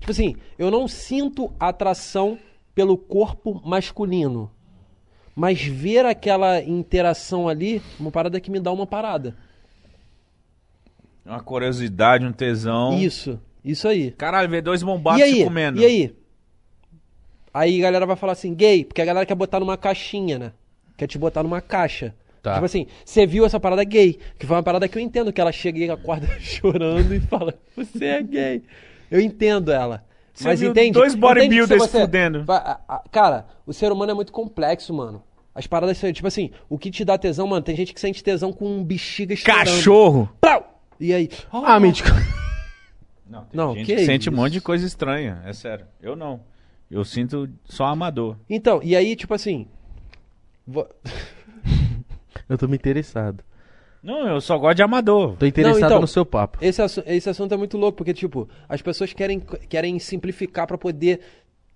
Tipo 0.00 0.10
assim, 0.10 0.34
eu 0.58 0.68
não 0.68 0.88
sinto 0.88 1.52
atração 1.60 2.36
pelo 2.74 2.98
corpo 2.98 3.62
masculino. 3.64 4.50
Mas 5.36 5.62
ver 5.62 6.04
aquela 6.04 6.60
interação 6.60 7.48
ali, 7.48 7.80
uma 8.00 8.10
parada 8.10 8.40
que 8.40 8.50
me 8.50 8.58
dá 8.58 8.72
uma 8.72 8.88
parada. 8.88 9.36
Uma 11.30 11.40
curiosidade, 11.40 12.26
um 12.26 12.32
tesão. 12.32 12.98
Isso, 12.98 13.40
isso 13.64 13.86
aí. 13.86 14.10
Caralho, 14.10 14.48
ver 14.48 14.62
dois 14.62 14.82
bombados 14.82 15.20
e 15.20 15.22
aí? 15.22 15.34
se 15.36 15.44
comendo. 15.44 15.80
E 15.80 15.84
aí? 15.84 16.16
Aí 17.54 17.78
a 17.78 17.82
galera 17.82 18.04
vai 18.04 18.16
falar 18.16 18.32
assim, 18.32 18.52
gay, 18.52 18.84
porque 18.84 19.00
a 19.00 19.04
galera 19.04 19.24
quer 19.24 19.36
botar 19.36 19.60
numa 19.60 19.76
caixinha, 19.76 20.38
né? 20.40 20.52
Quer 20.96 21.06
te 21.06 21.18
botar 21.18 21.44
numa 21.44 21.60
caixa. 21.60 22.12
Tá. 22.42 22.54
Tipo 22.54 22.64
assim, 22.66 22.86
você 23.04 23.26
viu 23.26 23.46
essa 23.46 23.60
parada 23.60 23.84
gay, 23.84 24.18
que 24.38 24.44
foi 24.44 24.56
uma 24.56 24.62
parada 24.62 24.88
que 24.88 24.98
eu 24.98 25.02
entendo, 25.02 25.32
que 25.32 25.40
ela 25.40 25.52
chega 25.52 25.78
e 25.78 25.88
acorda 25.88 26.26
chorando 26.40 27.14
e 27.14 27.20
fala, 27.20 27.54
você 27.76 28.06
é 28.06 28.22
gay. 28.24 28.62
Eu 29.08 29.20
entendo 29.20 29.70
ela. 29.70 30.04
Você 30.32 30.44
Mas 30.48 30.58
viu 30.58 30.70
entende? 30.70 30.92
dois 30.92 31.14
bodybuilders 31.14 31.80
você- 31.80 32.00
fudendo. 32.00 32.44
Cara, 33.12 33.46
o 33.64 33.72
ser 33.72 33.92
humano 33.92 34.10
é 34.10 34.14
muito 34.14 34.32
complexo, 34.32 34.92
mano. 34.92 35.22
As 35.54 35.66
paradas 35.68 35.96
são, 35.96 36.12
tipo 36.12 36.26
assim, 36.26 36.50
o 36.68 36.76
que 36.76 36.90
te 36.90 37.04
dá 37.04 37.16
tesão, 37.16 37.46
mano, 37.46 37.62
tem 37.62 37.76
gente 37.76 37.94
que 37.94 38.00
sente 38.00 38.22
tesão 38.24 38.52
com 38.52 38.66
um 38.66 38.82
bexiga 38.84 39.34
estourando. 39.34 39.64
Cachorro! 39.70 40.28
Plau! 40.40 40.79
E 41.00 41.12
aí? 41.14 41.28
Ah, 41.50 41.80
Mítico. 41.80 42.08
Não, 43.28 43.44
tem 43.44 43.56
Não, 43.56 43.74
gente 43.74 43.86
que 43.86 43.96
que, 43.96 44.04
sente 44.04 44.22
isso? 44.22 44.30
um 44.30 44.36
monte 44.36 44.52
de 44.52 44.60
coisa 44.60 44.84
estranha. 44.86 45.40
É 45.44 45.52
sério. 45.52 45.86
Eu 46.02 46.14
não. 46.14 46.40
Eu 46.90 47.04
sinto 47.04 47.48
só 47.64 47.86
amador. 47.86 48.36
Então, 48.48 48.80
e 48.82 48.94
aí, 48.96 49.14
tipo 49.16 49.32
assim... 49.32 49.66
vo- 50.66 50.88
Eu 52.48 52.58
tô 52.58 52.66
me 52.66 52.74
interessado. 52.76 53.44
Não, 54.02 54.26
eu 54.26 54.40
só 54.40 54.58
gosto 54.58 54.76
de 54.76 54.82
amador. 54.82 55.36
Tô 55.36 55.46
interessado 55.46 55.80
Não, 55.80 55.86
então, 55.86 56.00
no 56.00 56.06
seu 56.06 56.24
papo. 56.26 56.58
Esse, 56.60 56.82
assu- 56.82 57.02
esse 57.06 57.28
assunto 57.30 57.52
é 57.52 57.56
muito 57.56 57.76
louco, 57.78 57.98
porque, 57.98 58.12
tipo, 58.14 58.48
as 58.68 58.82
pessoas 58.82 59.12
querem, 59.12 59.38
querem 59.68 59.98
simplificar 59.98 60.66
pra 60.66 60.76
poder 60.78 61.20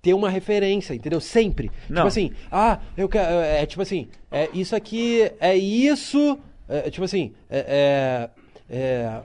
ter 0.03 0.15
uma 0.15 0.28
referência, 0.31 0.94
entendeu? 0.94 1.20
Sempre. 1.20 1.70
Não. 1.89 1.97
Tipo 1.97 2.09
assim, 2.09 2.33
ah, 2.51 2.81
eu 2.97 3.09
quero. 3.09 3.31
É, 3.41 3.62
é 3.62 3.67
tipo 3.67 3.83
assim, 3.83 4.09
é, 4.31 4.49
isso 4.55 4.75
aqui 4.75 5.31
é 5.39 5.55
isso. 5.57 6.39
É, 6.69 6.91
tipo 6.91 7.05
assim, 7.05 7.33
é, 7.49 8.28
é, 8.28 8.31
é, 8.68 9.23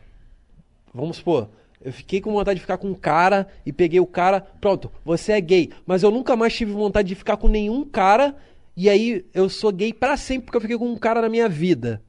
Vamos 0.93 1.17
supor. 1.17 1.49
Eu 1.81 1.93
fiquei 1.93 2.19
com 2.19 2.33
vontade 2.33 2.55
de 2.55 2.61
ficar 2.61 2.77
com 2.77 2.87
um 2.87 2.93
cara 2.93 3.47
e 3.65 3.71
peguei 3.71 3.99
o 3.99 4.05
cara, 4.05 4.41
pronto, 4.41 4.91
você 5.05 5.33
é 5.33 5.41
gay. 5.41 5.71
Mas 5.85 6.03
eu 6.03 6.11
nunca 6.11 6.35
mais 6.35 6.53
tive 6.53 6.73
vontade 6.73 7.07
de 7.07 7.15
ficar 7.15 7.37
com 7.37 7.47
nenhum 7.47 7.85
cara 7.85 8.35
e 8.75 8.89
aí 8.89 9.25
eu 9.33 9.49
sou 9.49 9.71
gay 9.71 9.93
pra 9.93 10.17
sempre 10.17 10.45
porque 10.45 10.57
eu 10.57 10.61
fiquei 10.61 10.77
com 10.77 10.87
um 10.87 10.97
cara 10.97 11.21
na 11.21 11.29
minha 11.29 11.47
vida. 11.47 12.01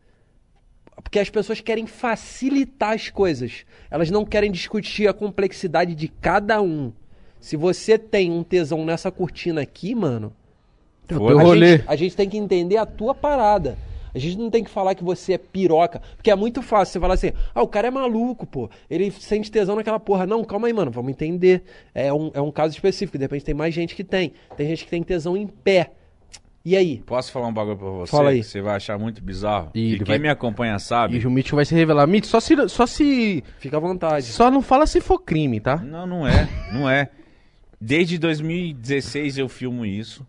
Porque 0.96 1.18
as 1.18 1.30
pessoas 1.30 1.60
querem 1.60 1.86
facilitar 1.86 2.94
as 2.94 3.10
coisas. 3.10 3.64
Elas 3.90 4.10
não 4.10 4.24
querem 4.24 4.50
discutir 4.50 5.08
a 5.08 5.14
complexidade 5.14 5.94
de 5.94 6.08
cada 6.08 6.60
um. 6.60 6.92
Se 7.40 7.56
você 7.56 7.96
tem 7.96 8.30
um 8.30 8.42
tesão 8.42 8.84
nessa 8.84 9.10
cortina 9.10 9.62
aqui, 9.62 9.94
mano, 9.94 10.32
a 11.08 11.14
rolê. 11.14 11.78
gente, 11.78 11.84
a 11.86 11.96
gente 11.96 12.16
tem 12.16 12.28
que 12.28 12.36
entender 12.36 12.76
a 12.76 12.84
tua 12.84 13.14
parada. 13.14 13.78
A 14.14 14.18
gente 14.18 14.36
não 14.38 14.50
tem 14.50 14.64
que 14.64 14.70
falar 14.70 14.94
que 14.94 15.04
você 15.04 15.34
é 15.34 15.38
piroca. 15.38 16.00
Porque 16.16 16.30
é 16.30 16.34
muito 16.36 16.62
fácil 16.62 16.92
você 16.92 17.00
falar 17.00 17.14
assim, 17.14 17.32
ah, 17.54 17.62
o 17.62 17.68
cara 17.68 17.88
é 17.88 17.90
maluco, 17.90 18.46
pô. 18.46 18.68
Ele 18.88 19.10
sente 19.10 19.50
tesão 19.50 19.76
naquela 19.76 20.00
porra. 20.00 20.26
Não, 20.26 20.44
calma 20.44 20.66
aí, 20.66 20.72
mano, 20.72 20.90
vamos 20.90 21.10
entender. 21.10 21.62
É 21.94 22.12
um, 22.12 22.30
é 22.34 22.40
um 22.40 22.50
caso 22.50 22.74
específico. 22.74 23.16
De 23.18 23.24
repente 23.24 23.44
tem 23.44 23.54
mais 23.54 23.72
gente 23.74 23.94
que 23.94 24.04
tem. 24.04 24.32
Tem 24.56 24.66
gente 24.68 24.84
que 24.84 24.90
tem 24.90 25.02
tesão 25.02 25.36
em 25.36 25.46
pé. 25.46 25.92
E 26.62 26.76
aí? 26.76 27.02
Posso 27.06 27.32
falar 27.32 27.46
um 27.46 27.54
bagulho 27.54 27.78
pra 27.78 27.88
você? 27.88 28.10
Fala 28.10 28.30
aí. 28.30 28.40
Que 28.40 28.46
você 28.46 28.60
vai 28.60 28.76
achar 28.76 28.98
muito 28.98 29.22
bizarro. 29.22 29.70
E, 29.74 29.92
ele 29.92 29.98
quem 29.98 30.06
vai- 30.06 30.18
me 30.18 30.28
acompanha 30.28 30.78
sabe. 30.78 31.16
E 31.16 31.26
o 31.26 31.30
Mítico 31.30 31.56
vai 31.56 31.64
se 31.64 31.74
revelar. 31.74 32.06
Mítico, 32.06 32.28
só 32.30 32.38
se, 32.38 32.68
só 32.68 32.86
se. 32.86 33.42
Fica 33.58 33.78
à 33.78 33.80
vontade. 33.80 34.26
Só 34.26 34.50
não 34.50 34.60
fala 34.60 34.86
se 34.86 35.00
for 35.00 35.18
crime, 35.20 35.58
tá? 35.58 35.76
Não, 35.78 36.06
não 36.06 36.26
é. 36.28 36.48
Não 36.70 36.88
é. 36.90 37.08
Desde 37.80 38.18
2016 38.18 39.38
eu 39.38 39.48
filmo 39.48 39.86
isso. 39.86 40.26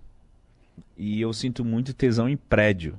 E 0.98 1.20
eu 1.20 1.34
sinto 1.34 1.66
muito 1.66 1.94
tesão 1.94 2.30
em 2.30 2.38
prédio. 2.38 2.96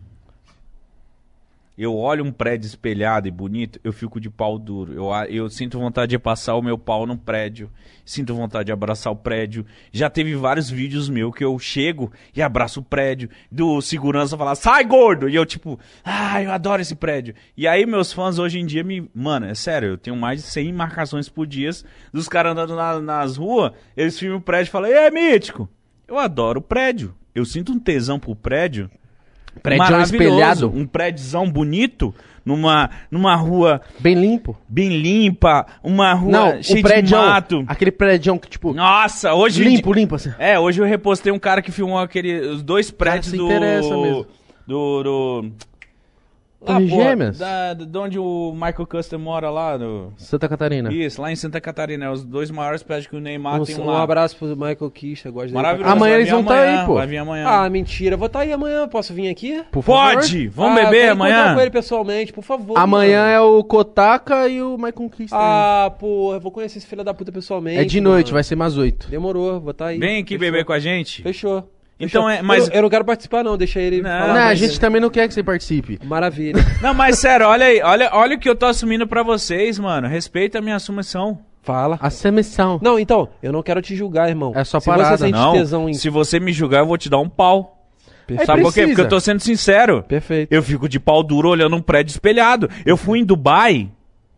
Eu 1.76 1.97
olho 1.97 2.23
um 2.25 2.31
prédio 2.31 2.67
espelhado 2.67 3.26
e 3.26 3.31
bonito, 3.31 3.81
eu 3.83 3.92
fico 3.92 4.20
de 4.20 4.28
pau 4.28 4.59
duro. 4.59 4.92
Eu, 4.92 5.10
eu 5.31 5.49
sinto 5.49 5.78
vontade 5.78 6.10
de 6.10 6.18
passar 6.18 6.55
o 6.55 6.62
meu 6.62 6.76
pau 6.76 7.07
no 7.07 7.17
prédio. 7.17 7.70
Sinto 8.05 8.34
vontade 8.34 8.67
de 8.67 8.73
abraçar 8.73 9.10
o 9.12 9.17
prédio. 9.17 9.65
Já 9.91 10.10
teve 10.10 10.34
vários 10.34 10.68
vídeos 10.68 11.09
meus 11.09 11.34
que 11.34 11.42
eu 11.42 11.59
chego 11.59 12.12
e 12.36 12.42
abraço 12.42 12.81
o 12.81 12.84
prédio. 12.84 13.31
Do 13.51 13.81
segurança 13.81 14.36
falar, 14.36 14.55
sai 14.55 14.84
gordo! 14.84 15.28
E 15.28 15.34
eu 15.34 15.47
tipo, 15.47 15.81
ah, 16.05 16.42
eu 16.42 16.52
adoro 16.52 16.83
esse 16.83 16.94
prédio. 16.94 17.34
E 17.57 17.67
aí 17.67 17.86
meus 17.86 18.12
fãs 18.12 18.39
hoje 18.39 18.59
em 18.59 18.67
dia 18.67 18.84
me... 18.84 19.09
Mano, 19.15 19.47
é 19.47 19.55
sério, 19.55 19.89
eu 19.91 19.99
tenho 19.99 20.17
mais 20.17 20.42
de 20.42 20.47
100 20.49 20.73
marcações 20.75 21.28
por 21.28 21.47
dia 21.47 21.70
dos 22.12 22.28
caras 22.28 22.52
andando 22.52 22.76
na- 22.76 23.01
nas 23.01 23.36
ruas. 23.39 23.73
Eles 23.97 24.18
filmam 24.18 24.39
o 24.39 24.42
prédio 24.42 24.68
e 24.68 24.73
falam, 24.73 24.91
ei, 24.91 25.10
mítico! 25.10 25.68
Eu 26.07 26.18
adoro 26.18 26.59
o 26.59 26.62
prédio. 26.62 27.15
Eu 27.34 27.47
sinto 27.47 27.73
um 27.73 27.78
tesão 27.78 28.18
pro 28.20 28.36
prédio. 28.36 28.91
Prédio 29.60 29.78
maravilhoso. 29.84 30.14
espelhado. 30.14 30.72
Um 30.74 30.86
prédiozão 30.86 31.50
bonito, 31.50 32.14
numa, 32.44 32.90
numa 33.10 33.34
rua 33.36 33.81
Bem 34.00 34.14
limpo. 34.14 34.56
bem 34.68 34.89
limpa, 35.00 35.66
uma 35.82 36.12
rua 36.14 36.31
Não, 36.32 36.62
cheia 36.62 36.81
o 36.81 36.82
prédio. 36.82 37.08
de 37.08 37.14
mato. 37.14 37.64
Aquele 37.68 37.92
prédio 37.92 38.39
que, 38.39 38.48
tipo, 38.48 38.72
Nossa, 38.72 39.34
hoje... 39.34 39.62
limpo, 39.62 39.92
limpo 39.92 40.14
assim. 40.16 40.32
É, 40.39 40.58
hoje 40.58 40.81
eu 40.81 40.86
repostei 40.86 41.32
um 41.32 41.39
cara 41.39 41.60
que 41.62 41.70
filmou 41.70 41.98
aquele, 41.98 42.40
os 42.48 42.62
dois 42.62 42.90
prédios 42.90 43.26
se 43.26 43.36
do, 43.36 43.44
interessa 43.47 43.97
mesmo. 43.97 44.26
do... 44.66 45.02
do- 45.02 45.52
Lá, 46.65 46.74
Torres 46.74 46.91
porra, 46.91 47.02
Gêmeas? 47.05 47.39
Da, 47.39 47.74
de 47.74 47.99
onde 47.99 48.18
o 48.20 48.52
Michael 48.55 48.86
Custer 48.86 49.18
mora 49.18 49.50
lá. 49.50 49.76
No... 49.76 50.12
Santa 50.16 50.49
Catarina. 50.49 50.92
Isso, 50.92 51.20
lá 51.20 51.32
em 51.32 51.34
Santa 51.36 51.60
Catarina. 51.60 52.05
é 52.07 52.10
Os 52.10 52.23
dois 52.24 52.50
maiores 52.52 52.82
prédios 52.84 53.08
que 53.08 53.16
o 53.16 53.20
Neymar 53.20 53.60
Um, 53.60 53.65
tem 53.65 53.76
um 53.76 53.82
um 53.82 53.86
lá. 53.86 54.02
abraço 54.02 54.36
pro 54.36 54.47
Michael 54.57 54.91
Kister, 54.92 55.32
gosto 55.32 55.47
dele. 55.47 55.57
Maravilhoso. 55.57 55.92
Amanhã 55.92 56.15
eles 56.16 56.31
vão 56.31 56.44
tá 56.44 56.55
amanhã, 56.55 56.81
aí, 56.81 56.86
pô. 56.86 56.94
Vai 56.94 57.07
vir 57.08 57.16
amanhã. 57.18 57.44
Ah, 57.49 57.68
mentira. 57.68 58.16
Vou 58.16 58.26
estar 58.26 58.41
aí 58.41 58.52
amanhã. 58.52 58.86
Posso 58.86 59.12
vir 59.12 59.28
aqui? 59.28 59.62
Por 59.73 59.82
favor. 59.82 60.15
Pode! 60.15 60.49
Vamos 60.49 60.78
Ah, 60.78 60.82
eu 60.84 60.91
beber 60.91 61.08
amanhã? 61.10 61.55
com 61.55 61.60
ele 61.60 61.70
pessoalmente, 61.70 62.32
por 62.32 62.44
favor. 62.44 62.78
Amanhã 62.78 63.23
mano. 63.23 63.32
é 63.32 63.41
o 63.41 63.65
Kotaka 63.65 64.47
e 64.49 64.62
o 64.62 64.78
My 64.78 64.92
Conquista. 64.92 65.36
Ah, 65.36 65.91
porra, 65.99 66.36
eu 66.36 66.41
vou 66.41 66.52
conhecer 66.52 66.78
esse 66.78 66.86
filho 66.86 67.02
da 67.02 67.12
puta 67.12 67.32
pessoalmente. 67.32 67.78
é 67.81 67.84
de 67.84 68.00
noite, 68.00 68.26
mano. 68.26 68.34
vai 68.34 68.44
ser 68.44 68.55
mais 68.57 68.76
oito. 68.78 69.08
Demorou, 69.08 69.60
vou 69.60 69.73
estar 69.73 69.86
aí. 69.86 69.99
Vem 69.99 70.18
aqui 70.20 70.34
Fechou. 70.39 70.39
beber 70.39 70.65
com 70.65 70.73
a 70.73 70.78
gente. 70.78 71.23
Fechou. 71.23 71.68
Então 72.05 72.28
é- 72.28 72.42
mas- 72.42 72.64
Eu, 72.64 72.68
não- 72.70 72.76
eu 72.76 72.82
não 72.82 72.90
quero 72.90 73.05
participar, 73.05 73.42
não. 73.44 73.56
Deixa 73.56 73.81
ele 73.81 74.02
Não, 74.02 74.10
falar. 74.10 74.34
Não, 74.34 74.40
a 74.42 74.55
gente 74.55 74.78
também 74.81 75.00
não 75.00 75.10
quer 75.10 75.28
que 75.28 75.34
você 75.34 75.42
participe. 75.42 75.98
Maravilha. 76.05 76.60
Não, 76.82 76.92
mas 76.94 77.18
sério, 77.18 77.47
olha 77.47 77.66
aí. 77.66 77.81
Olha, 77.82 78.10
olha 78.12 78.36
o 78.36 78.39
que 78.40 78.48
eu 78.48 78.56
tô 78.56 78.66
assumindo 78.66 79.06
pra 79.06 79.22
vocês, 79.22 79.78
mano. 79.78 80.08
Respeita 80.08 80.58
a 80.58 80.60
minha 80.62 80.76
assumição. 80.76 81.39
Fala. 81.62 81.97
A 82.00 82.10
semissão. 82.10 82.81
Não, 82.82 82.98
então, 82.98 83.28
eu 83.40 83.52
não 83.52 83.62
quero 83.62 83.81
te 83.81 83.94
julgar, 83.94 84.28
irmão. 84.28 84.52
É 84.55 84.64
só 84.64 84.81
Se 84.81 84.86
parada. 84.86 85.16
você 85.16 85.28
Não, 85.31 85.52
tesão 85.52 85.89
em... 85.89 85.94
se 85.94 86.08
você 86.10 86.40
me 86.40 86.52
julgar, 86.52 86.81
eu 86.81 86.86
vou 86.86 86.98
te 86.98 87.08
dar 87.08 87.18
um 87.18 87.28
pau. 87.28 87.86
Perfeito. 88.26 88.47
Sabe 88.47 88.62
por 88.62 88.74
quê? 88.74 88.86
Porque 88.86 89.00
eu 89.00 89.08
tô 89.08 89.20
sendo 89.20 89.39
sincero. 89.40 90.02
Perfeito. 90.02 90.52
Eu 90.52 90.62
fico 90.62 90.89
de 90.89 90.98
pau 90.98 91.22
duro 91.22 91.48
olhando 91.50 91.76
um 91.76 91.81
prédio 91.82 92.10
espelhado. 92.10 92.68
Eu 92.84 92.97
fui 92.97 93.20
em 93.20 93.24
Dubai. 93.24 93.89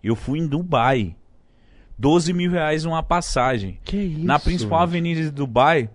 Eu 0.02 0.14
fui 0.14 0.38
em 0.38 0.46
Dubai. 0.46 1.14
12 1.98 2.32
mil 2.32 2.50
reais 2.50 2.84
uma 2.84 3.02
passagem. 3.02 3.78
Que 3.84 3.96
isso? 3.96 4.24
Na 4.24 4.38
principal 4.38 4.80
avenida 4.80 5.22
de 5.22 5.30
Dubai, 5.30 5.88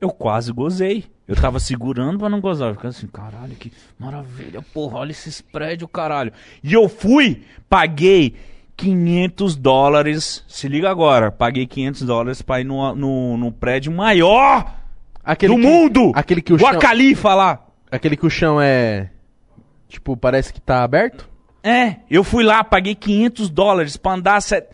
eu 0.00 0.10
quase 0.10 0.52
gozei. 0.52 1.04
Eu 1.26 1.34
tava 1.36 1.58
segurando 1.58 2.18
pra 2.18 2.28
não 2.28 2.40
gozar. 2.40 2.68
Eu 2.68 2.74
ficava 2.74 2.88
assim, 2.90 3.06
caralho, 3.06 3.54
que 3.56 3.72
maravilha, 3.98 4.60
porra, 4.74 4.98
olha 4.98 5.10
esses 5.10 5.40
prédios, 5.40 5.88
caralho. 5.92 6.32
E 6.62 6.72
eu 6.74 6.88
fui, 6.88 7.42
paguei 7.68 8.34
500 8.76 9.56
dólares. 9.56 10.44
Se 10.46 10.68
liga 10.68 10.90
agora, 10.90 11.30
paguei 11.32 11.66
500 11.66 12.02
dólares 12.02 12.42
pra 12.42 12.60
ir 12.60 12.64
no, 12.64 12.94
no, 12.94 13.36
no 13.38 13.50
prédio 13.52 13.90
maior 13.90 14.74
Aquele 15.24 15.54
do 15.54 15.60
que- 15.60 15.66
mundo! 15.66 16.12
Aquele 16.14 16.42
que 16.42 16.52
o 16.52 16.56
o 16.56 16.58
chão... 16.58 16.78
Khalifa 16.78 17.34
lá. 17.34 17.66
Aquele 17.90 18.16
que 18.16 18.26
o 18.26 18.30
chão 18.30 18.60
é... 18.60 19.08
Tipo, 19.88 20.16
parece 20.16 20.52
que 20.52 20.60
tá 20.60 20.82
aberto? 20.82 21.26
É, 21.62 21.96
eu 22.10 22.22
fui 22.22 22.44
lá, 22.44 22.62
paguei 22.62 22.94
500 22.94 23.48
dólares 23.48 23.96
pra 23.96 24.12
andar 24.12 24.42
set... 24.42 24.66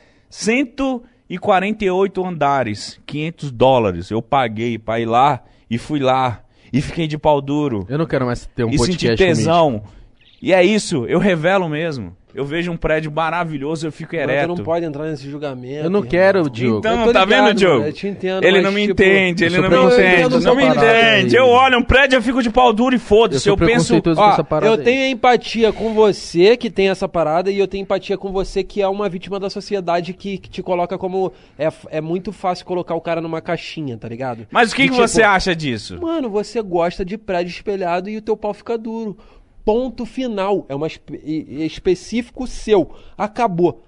148 1.28 2.24
andares. 2.26 3.00
500 3.06 3.50
dólares 3.52 4.10
eu 4.10 4.20
paguei 4.20 4.78
pra 4.78 4.98
ir 4.98 5.06
lá 5.06 5.42
e 5.70 5.78
fui 5.78 6.00
lá. 6.00 6.42
E 6.72 6.80
fiquei 6.80 7.06
de 7.06 7.18
pau 7.18 7.40
duro. 7.40 7.84
Eu 7.88 7.98
não 7.98 8.06
quero 8.06 8.26
mais 8.26 8.46
ter 8.46 8.64
um 8.64 8.70
e 8.70 8.76
podcast 8.76 8.92
senti 8.92 9.08
com 9.08 9.16
tesão. 9.16 9.82
E 10.42 10.52
é 10.52 10.64
isso, 10.64 11.04
eu 11.06 11.18
revelo 11.18 11.68
mesmo. 11.68 12.16
Eu 12.32 12.44
vejo 12.44 12.70
um 12.70 12.76
prédio 12.76 13.10
maravilhoso, 13.10 13.88
eu 13.88 13.90
fico 13.90 14.14
Mas 14.14 14.24
tu 14.24 14.30
ereto. 14.30 14.48
não 14.54 14.62
pode 14.64 14.86
entrar 14.86 15.04
nesse 15.06 15.28
julgamento. 15.28 15.84
Eu 15.86 15.90
não 15.90 15.98
irmão. 15.98 16.02
quero, 16.10 16.48
Diogo. 16.48 16.78
Então, 16.78 17.00
Eu 17.00 17.06
tô 17.08 17.12
tá 17.12 17.24
ligado, 17.24 17.46
vendo, 17.48 17.56
Diogo? 17.58 17.84
eu 17.84 17.92
te 17.92 18.06
entendo, 18.06 18.44
ele 18.44 18.52
mas, 18.58 18.62
não 18.62 18.72
me 18.72 18.80
tipo, 18.86 18.92
entende, 19.02 19.44
eu 19.44 19.46
ele 19.48 19.58
não 19.58 19.68
me 19.68 19.92
entende, 19.94 20.44
não 20.44 20.54
me 20.54 20.64
entende. 20.64 21.34
Eu 21.36 21.46
olho 21.48 21.78
um 21.78 21.82
prédio, 21.82 22.16
eu 22.16 22.22
fico 22.22 22.40
de 22.40 22.48
pau 22.48 22.72
duro 22.72 22.94
e 22.94 22.96
Eu 22.96 23.00
foda-se. 23.00 23.40
sou 23.40 23.54
Eu, 23.54 23.56
penso, 23.56 23.96
ó, 23.96 24.00
com 24.00 24.10
essa 24.30 24.44
parada 24.44 24.66
Eu 24.72 24.78
aí. 24.78 24.84
tenho 24.84 25.06
empatia 25.10 25.72
com 25.72 25.92
você 25.92 26.56
que 26.56 26.70
tem 26.70 26.88
essa 26.88 27.08
parada 27.08 27.50
e 27.50 27.58
eu 27.58 27.66
tenho 27.66 27.82
empatia 27.82 28.16
com 28.16 28.30
você 28.30 28.62
que 28.62 28.80
é 28.80 28.86
uma 28.86 29.08
vítima 29.08 29.40
da 29.40 29.50
sociedade 29.50 30.12
que, 30.14 30.38
que 30.38 30.48
te 30.48 30.62
coloca 30.62 30.96
como. 30.96 31.32
É, 31.58 31.68
é 31.90 32.00
muito 32.00 32.30
fácil 32.30 32.64
colocar 32.64 32.94
o 32.94 33.00
cara 33.00 33.20
numa 33.20 33.40
caixinha, 33.40 33.96
tá 33.98 34.08
ligado? 34.08 34.46
Mas 34.52 34.70
o 34.70 34.76
que, 34.76 34.82
E, 34.82 34.84
que 34.86 34.94
tipo, 34.94 35.06
você 35.08 35.24
acha 35.24 35.54
disso? 35.54 36.00
Mano, 36.00 36.30
você 36.30 36.62
gosta 36.62 37.04
de 37.04 37.18
prédio 37.18 37.50
espelhado 37.50 38.08
e 38.08 38.16
o 38.18 38.22
teu 38.22 38.36
pau 38.36 38.54
fica 38.54 38.78
duro. 38.78 39.16
Ponto 39.64 40.04
final. 40.06 40.64
É 40.68 40.74
uma 40.74 40.88
e 41.22 41.64
específico 41.64 42.46
seu. 42.46 42.90
Acabou. 43.16 43.82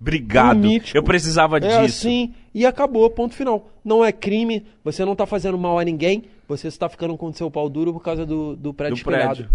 Obrigado. 0.00 0.66
Eu 0.94 1.02
precisava 1.02 1.58
É 1.58 1.60
disso. 1.60 1.78
assim 2.06 2.34
e 2.54 2.64
acabou. 2.64 3.08
Ponto 3.10 3.34
final. 3.34 3.68
Não 3.84 4.04
é 4.04 4.10
crime. 4.12 4.64
Você 4.82 5.04
não 5.04 5.14
tá 5.14 5.26
fazendo 5.26 5.58
mal 5.58 5.78
a 5.78 5.84
ninguém. 5.84 6.24
Você 6.48 6.68
está 6.68 6.88
ficando 6.88 7.16
com 7.16 7.26
o 7.26 7.34
seu 7.34 7.50
pau 7.50 7.68
duro 7.68 7.92
por 7.92 8.02
causa 8.02 8.24
do, 8.24 8.56
do 8.56 8.72
prédio 8.72 8.96
Do 8.96 8.98
espelhado. 8.98 9.34
prédio. 9.36 9.50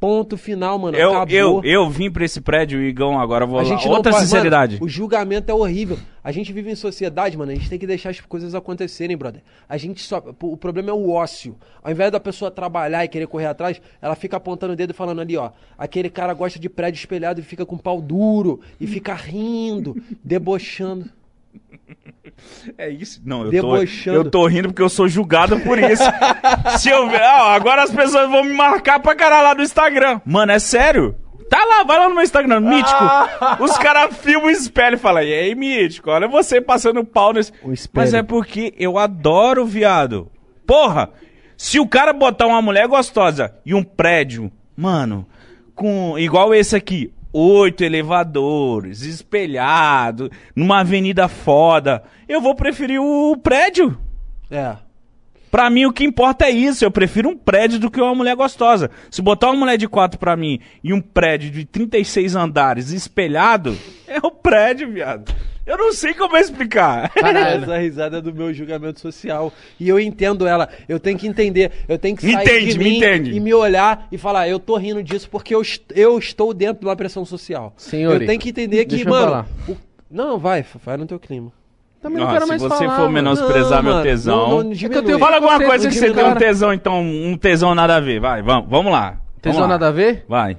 Ponto 0.00 0.36
final, 0.36 0.78
mano. 0.78 0.96
Eu, 0.96 1.10
acabou. 1.10 1.28
eu, 1.34 1.60
eu 1.64 1.90
vim 1.90 2.08
pra 2.08 2.24
esse 2.24 2.40
prédio, 2.40 2.80
Igão, 2.80 3.18
agora 3.18 3.44
vou 3.44 3.58
A 3.58 3.62
lá. 3.62 3.68
gente 3.68 3.84
não 3.86 3.94
Outra 3.94 4.12
pode- 4.12 4.24
sinceridade. 4.24 4.74
Mano, 4.74 4.86
o 4.86 4.88
julgamento 4.88 5.50
é 5.50 5.54
horrível. 5.54 5.98
A 6.22 6.30
gente 6.30 6.52
vive 6.52 6.70
em 6.70 6.76
sociedade, 6.76 7.36
mano. 7.36 7.50
A 7.50 7.54
gente 7.56 7.68
tem 7.68 7.80
que 7.80 7.86
deixar 7.86 8.10
as 8.10 8.20
coisas 8.20 8.54
acontecerem, 8.54 9.16
brother. 9.16 9.42
A 9.68 9.76
gente 9.76 10.00
só. 10.02 10.22
O 10.40 10.56
problema 10.56 10.90
é 10.90 10.92
o 10.92 11.10
ócio. 11.10 11.56
Ao 11.82 11.90
invés 11.90 12.12
da 12.12 12.20
pessoa 12.20 12.48
trabalhar 12.48 13.04
e 13.04 13.08
querer 13.08 13.26
correr 13.26 13.46
atrás, 13.46 13.80
ela 14.00 14.14
fica 14.14 14.36
apontando 14.36 14.74
o 14.74 14.76
dedo 14.76 14.90
e 14.90 14.94
falando 14.94 15.20
ali, 15.20 15.36
ó. 15.36 15.50
Aquele 15.76 16.08
cara 16.08 16.32
gosta 16.32 16.60
de 16.60 16.68
prédio 16.68 17.00
espelhado 17.00 17.40
e 17.40 17.42
fica 17.42 17.66
com 17.66 17.76
pau 17.76 18.00
duro. 18.00 18.60
E 18.80 18.86
fica 18.86 19.14
rindo, 19.14 19.96
debochando. 20.22 21.06
É 22.76 22.88
isso. 22.88 23.20
Não, 23.24 23.44
eu 23.44 23.44
tô, 23.46 23.50
Debochando. 23.50 24.16
eu 24.16 24.30
tô 24.30 24.46
rindo 24.46 24.68
porque 24.68 24.82
eu 24.82 24.88
sou 24.88 25.08
julgado 25.08 25.58
por 25.60 25.78
isso. 25.78 26.02
Se 26.78 26.88
eu 26.88 27.08
ver, 27.08 27.20
ó, 27.20 27.48
agora 27.48 27.82
as 27.82 27.90
pessoas 27.90 28.30
vão 28.30 28.44
me 28.44 28.52
marcar 28.52 29.00
pra 29.00 29.14
caralho 29.14 29.44
lá 29.48 29.54
no 29.54 29.62
Instagram. 29.62 30.20
Mano, 30.24 30.52
é 30.52 30.58
sério. 30.58 31.16
Tá 31.50 31.64
lá, 31.64 31.82
vai 31.82 31.98
lá 31.98 32.08
no 32.08 32.14
meu 32.14 32.22
Instagram, 32.22 32.60
Mítico. 32.60 33.04
Os 33.60 33.76
caras 33.78 34.16
filmam 34.18 34.48
o 34.48 34.50
espelho 34.50 34.94
e 34.94 34.98
falam, 34.98 35.22
e 35.22 35.32
aí, 35.32 35.54
Mítico, 35.54 36.10
olha 36.10 36.28
você 36.28 36.60
passando 36.60 37.02
pau 37.04 37.32
nesse... 37.32 37.52
O 37.62 37.72
espelho. 37.72 38.04
Mas 38.04 38.12
é 38.12 38.22
porque 38.22 38.74
eu 38.76 38.98
adoro 38.98 39.64
viado. 39.64 40.30
Porra, 40.66 41.10
se 41.56 41.80
o 41.80 41.88
cara 41.88 42.12
botar 42.12 42.46
uma 42.46 42.60
mulher 42.60 42.86
gostosa 42.86 43.54
e 43.64 43.74
um 43.74 43.82
prédio, 43.82 44.52
mano, 44.76 45.26
com 45.74 46.18
igual 46.18 46.54
esse 46.54 46.76
aqui, 46.76 47.12
oito 47.32 47.84
elevadores, 47.84 49.02
espelhado, 49.02 50.30
numa 50.54 50.80
avenida 50.80 51.28
foda, 51.28 52.02
eu 52.28 52.40
vou 52.40 52.54
preferir 52.54 53.00
o 53.00 53.36
prédio. 53.36 53.98
É. 54.50 54.76
Pra 55.50 55.70
mim, 55.70 55.86
o 55.86 55.92
que 55.92 56.04
importa 56.04 56.44
é 56.44 56.50
isso. 56.50 56.84
Eu 56.84 56.90
prefiro 56.90 57.30
um 57.30 57.36
prédio 57.36 57.78
do 57.78 57.90
que 57.90 58.00
uma 58.00 58.14
mulher 58.14 58.36
gostosa. 58.36 58.90
Se 59.10 59.22
botar 59.22 59.48
uma 59.48 59.60
mulher 59.60 59.78
de 59.78 59.88
quatro 59.88 60.18
pra 60.18 60.36
mim 60.36 60.60
e 60.84 60.92
um 60.92 61.00
prédio 61.00 61.50
de 61.50 61.64
36 61.64 62.36
andares 62.36 62.90
espelhado, 62.90 63.76
é 64.06 64.18
o 64.18 64.30
prédio, 64.30 64.92
viado. 64.92 65.34
Eu 65.68 65.76
não 65.76 65.92
sei 65.92 66.14
como 66.14 66.36
explicar. 66.36 67.12
Essa 67.14 67.76
risada 67.78 68.18
é 68.18 68.20
do 68.22 68.32
meu 68.34 68.52
julgamento 68.54 68.98
social. 69.00 69.52
E 69.78 69.88
eu 69.88 70.00
entendo 70.00 70.46
ela. 70.46 70.68
Eu 70.88 70.98
tenho 70.98 71.18
que 71.18 71.26
entender. 71.26 71.70
Eu 71.86 71.98
tenho 71.98 72.16
que 72.16 72.24
Me 72.26 72.32
sair 72.32 72.42
entende, 72.44 72.72
de 72.72 72.78
me 72.78 72.84
mim 72.84 72.96
entende. 72.96 73.30
e 73.36 73.38
me 73.40 73.52
olhar 73.52 74.08
e 74.10 74.16
falar, 74.16 74.48
eu 74.48 74.58
tô 74.58 74.76
rindo 74.78 75.02
disso 75.02 75.28
porque 75.30 75.54
eu, 75.54 75.60
est- 75.60 75.82
eu 75.94 76.18
estou 76.18 76.54
dentro 76.54 76.80
de 76.80 76.86
uma 76.86 76.96
pressão 76.96 77.24
social. 77.24 77.74
Senhor, 77.76 78.20
eu 78.20 78.26
tenho 78.26 78.40
que 78.40 78.48
entender 78.48 78.84
que, 78.86 78.96
deixa 78.96 79.10
mano. 79.10 79.46
o- 79.68 79.76
Não, 80.10 80.38
vai, 80.38 80.64
vai 80.84 80.96
no 80.96 81.04
teu 81.06 81.18
clima. 81.20 81.52
Também 82.00 82.18
não 82.20 82.28
Ah, 82.28 82.32
quero 82.32 82.44
se 82.44 82.48
mais 82.50 82.62
você 82.62 82.84
falar, 82.86 82.96
for 82.96 83.10
menosprezar 83.10 83.82
Não, 83.82 83.92
meu 83.94 84.02
tesão. 84.02 84.36
não, 84.48 84.62
não 84.64 84.72
É 84.72 85.02
tenho- 85.02 85.18
Fala 85.18 85.34
alguma 85.36 85.58
Você- 85.58 85.64
coisa 85.66 85.88
que 85.88 85.94
você 85.96 86.12
tem 86.14 86.24
um 86.24 86.34
tesão, 86.36 86.72
então, 86.72 87.02
um 87.02 87.36
tesão 87.36 87.74
nada 87.74 87.96
a 87.96 88.00
ver. 88.00 88.20
Vai, 88.20 88.40
vamos, 88.40 88.70
vamos 88.70 88.90
lá. 88.92 89.10
Vamos 89.10 89.22
Tesão 89.42 89.60
lá. 89.62 89.68
nada 89.68 89.88
a 89.88 89.90
ver? 89.90 90.24
Vai. 90.28 90.56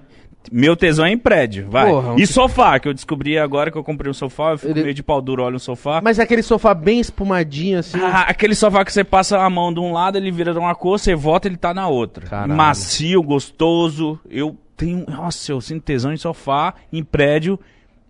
Meu 0.51 0.75
tesão 0.75 1.05
é 1.05 1.11
em 1.11 1.17
prédio, 1.17 1.67
vai. 1.69 1.89
Porra, 1.91 2.13
um- 2.13 2.17
E 2.17 2.25
sofá, 2.25 2.79
que 2.79 2.87
eu 2.87 2.93
descobri 2.93 3.37
agora 3.37 3.69
que 3.69 3.77
eu 3.77 3.83
comprei 3.83 4.09
um 4.09 4.13
sofá, 4.13 4.51
eu 4.51 4.57
fico 4.57 4.71
Ele- 4.71 4.83
meio 4.83 4.93
de 4.93 5.03
pau 5.03 5.21
duro, 5.21 5.43
olha 5.43 5.57
um 5.57 5.59
sofá. 5.59 5.99
Mas 6.01 6.17
é 6.17 6.23
aquele 6.23 6.41
sofá 6.41 6.73
bem 6.73 6.99
espumadinho, 6.99 7.77
assim. 7.79 7.99
Ah, 8.01 8.21
aquele 8.21 8.55
sofá 8.55 8.83
que 8.85 8.91
você 8.93 9.03
passa 9.03 9.37
a 9.37 9.49
mão 9.49 9.73
de 9.73 9.79
um 9.79 9.91
lado, 9.91 10.17
ele 10.17 10.31
vira 10.31 10.53
de 10.53 10.57
uma 10.59 10.73
cor, 10.73 10.97
você 10.97 11.13
volta, 11.13 11.47
ele 11.47 11.57
tá 11.57 11.73
na 11.73 11.87
outra. 11.87 12.25
Caralho. 12.25 12.55
Macio, 12.55 13.21
gostoso. 13.21 14.19
Eu 14.29 14.57
tenho. 14.77 15.05
Nossa, 15.07 15.51
eu 15.51 15.59
sinto 15.61 15.83
tesão 15.83 16.11
em 16.13 16.17
sofá, 16.17 16.73
em 16.91 17.03
prédio. 17.03 17.59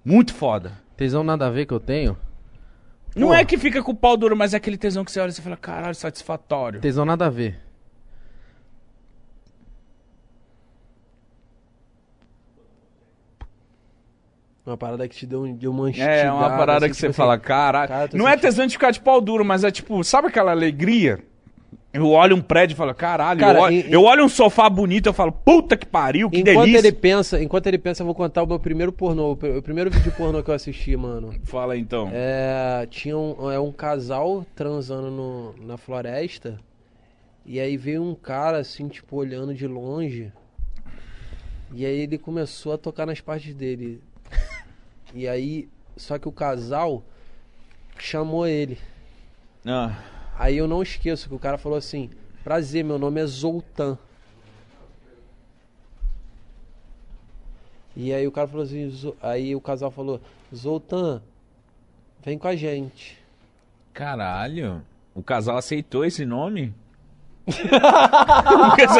Muito 0.05 0.33
foda. 0.33 0.73
Tesão 0.95 1.23
nada 1.23 1.47
a 1.47 1.49
ver 1.49 1.65
que 1.65 1.73
eu 1.73 1.79
tenho. 1.79 2.15
Não 3.15 3.29
Porra. 3.29 3.39
é 3.39 3.45
que 3.45 3.57
fica 3.57 3.81
com 3.81 3.91
o 3.91 3.95
pau 3.95 4.15
duro, 4.15 4.37
mas 4.37 4.53
é 4.53 4.57
aquele 4.57 4.77
tesão 4.77 5.03
que 5.03 5.11
você 5.11 5.19
olha 5.19 5.29
e 5.29 5.33
você 5.33 5.41
fala, 5.41 5.57
caralho, 5.57 5.95
satisfatório. 5.95 6.79
Tesão 6.79 7.03
nada 7.05 7.25
a 7.25 7.29
ver. 7.29 7.59
Uma 14.65 14.77
parada 14.77 15.07
que 15.07 15.15
te 15.15 15.25
deu, 15.25 15.47
deu 15.53 15.71
uma 15.71 15.79
É, 15.79 15.81
uma 15.81 15.89
instigada, 15.89 16.57
parada 16.57 16.85
assim, 16.85 16.93
que 16.93 16.99
você 16.99 17.07
tipo 17.07 17.13
fala, 17.17 17.35
assim, 17.35 17.43
caralho. 17.43 17.87
cara, 17.87 18.09
não 18.13 18.27
é 18.27 18.31
sentindo- 18.31 18.41
tesão 18.41 18.67
de 18.67 18.73
ficar 18.73 18.91
de 18.91 18.99
pau 18.99 19.19
duro, 19.19 19.43
mas 19.43 19.63
é 19.63 19.71
tipo, 19.71 20.03
sabe 20.03 20.27
aquela 20.27 20.51
alegria? 20.51 21.19
Eu 21.91 22.07
olho 22.11 22.35
um 22.35 22.41
prédio 22.41 22.75
e 22.75 22.77
falo, 22.77 22.93
caralho, 22.93 23.39
Cara, 23.39 23.57
eu, 23.57 23.63
olho, 23.63 23.73
em- 23.75 23.89
eu 23.91 24.03
olho 24.03 24.23
um 24.23 24.29
sofá 24.29 24.69
bonito 24.69 25.07
eu 25.07 25.13
falo, 25.13 25.31
puta 25.31 25.75
que 25.75 25.87
pariu, 25.87 26.29
que 26.29 26.41
Enquanto 26.41 26.55
delícia. 26.65 26.77
ele 26.77 26.91
pensa, 26.91 27.41
enquanto 27.41 27.65
ele 27.65 27.79
pensa, 27.79 28.03
eu 28.03 28.05
vou 28.05 28.13
contar 28.13 28.43
o 28.43 28.47
meu 28.47 28.59
primeiro 28.59 28.91
pornô, 28.93 29.31
o 29.31 29.61
primeiro 29.63 29.89
vídeo 29.89 30.11
pornô 30.11 30.43
que 30.43 30.51
eu 30.51 30.53
assisti, 30.53 30.95
mano. 30.95 31.33
Fala 31.45 31.75
então. 31.75 32.07
É, 32.13 32.85
tinha 32.91 33.17
um, 33.17 33.49
é 33.51 33.59
um 33.59 33.71
casal 33.71 34.45
transando 34.55 35.09
no, 35.09 35.55
na 35.65 35.77
floresta. 35.77 36.59
E 37.43 37.59
aí 37.59 37.75
veio 37.75 38.03
um 38.03 38.13
cara 38.13 38.59
assim, 38.59 38.87
tipo, 38.87 39.15
olhando 39.15 39.55
de 39.55 39.65
longe. 39.65 40.31
E 41.73 41.85
aí 41.85 42.01
ele 42.01 42.19
começou 42.19 42.73
a 42.73 42.77
tocar 42.77 43.07
nas 43.07 43.19
partes 43.19 43.55
dele. 43.55 43.99
E 45.13 45.27
aí, 45.27 45.67
só 45.97 46.19
que 46.19 46.27
o 46.27 46.31
casal 46.31 47.03
chamou 47.97 48.45
ele. 48.45 48.77
Ah, 49.65 49.95
Aí 50.37 50.55
eu 50.55 50.67
não 50.67 50.81
esqueço 50.81 51.27
que 51.27 51.35
o 51.35 51.39
cara 51.39 51.57
falou 51.57 51.77
assim: 51.77 52.09
Prazer, 52.43 52.83
meu 52.83 52.97
nome 52.97 53.19
é 53.19 53.25
Zoltan. 53.25 53.97
E 57.95 58.13
aí 58.13 58.25
o 58.25 58.31
cara 58.31 58.47
falou 58.47 58.63
assim, 58.63 59.13
aí 59.21 59.53
o 59.53 59.59
casal 59.59 59.91
falou, 59.91 60.21
Zoltan, 60.55 61.21
vem 62.23 62.37
com 62.37 62.47
a 62.47 62.55
gente. 62.55 63.19
Caralho. 63.93 64.81
O 65.13 65.21
casal 65.21 65.57
aceitou 65.57 66.05
esse 66.05 66.25
nome? 66.25 66.73
Porque 67.45 68.87
se, 68.87 68.99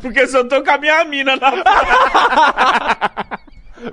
Porque 0.00 0.26
se 0.26 0.36
eu 0.36 0.46
tô 0.48 0.62
com 0.62 0.70
a 0.70 0.78
minha 0.78 1.04
mina 1.04 1.36
na 1.36 1.50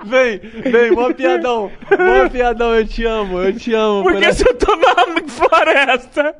Vem, 0.04 0.38
vem, 0.38 0.92
mó 0.92 1.12
piadão, 1.12 1.72
mó 1.90 2.28
piadão, 2.30 2.74
eu 2.76 2.86
te 2.86 3.04
amo, 3.04 3.40
eu 3.42 3.52
te 3.56 3.74
amo. 3.74 4.04
Porque 4.04 4.20
Parece- 4.20 4.44
se 4.44 4.48
eu 4.48 4.54
tô 4.54 4.76
na 4.76 4.94
floresta 5.28 6.34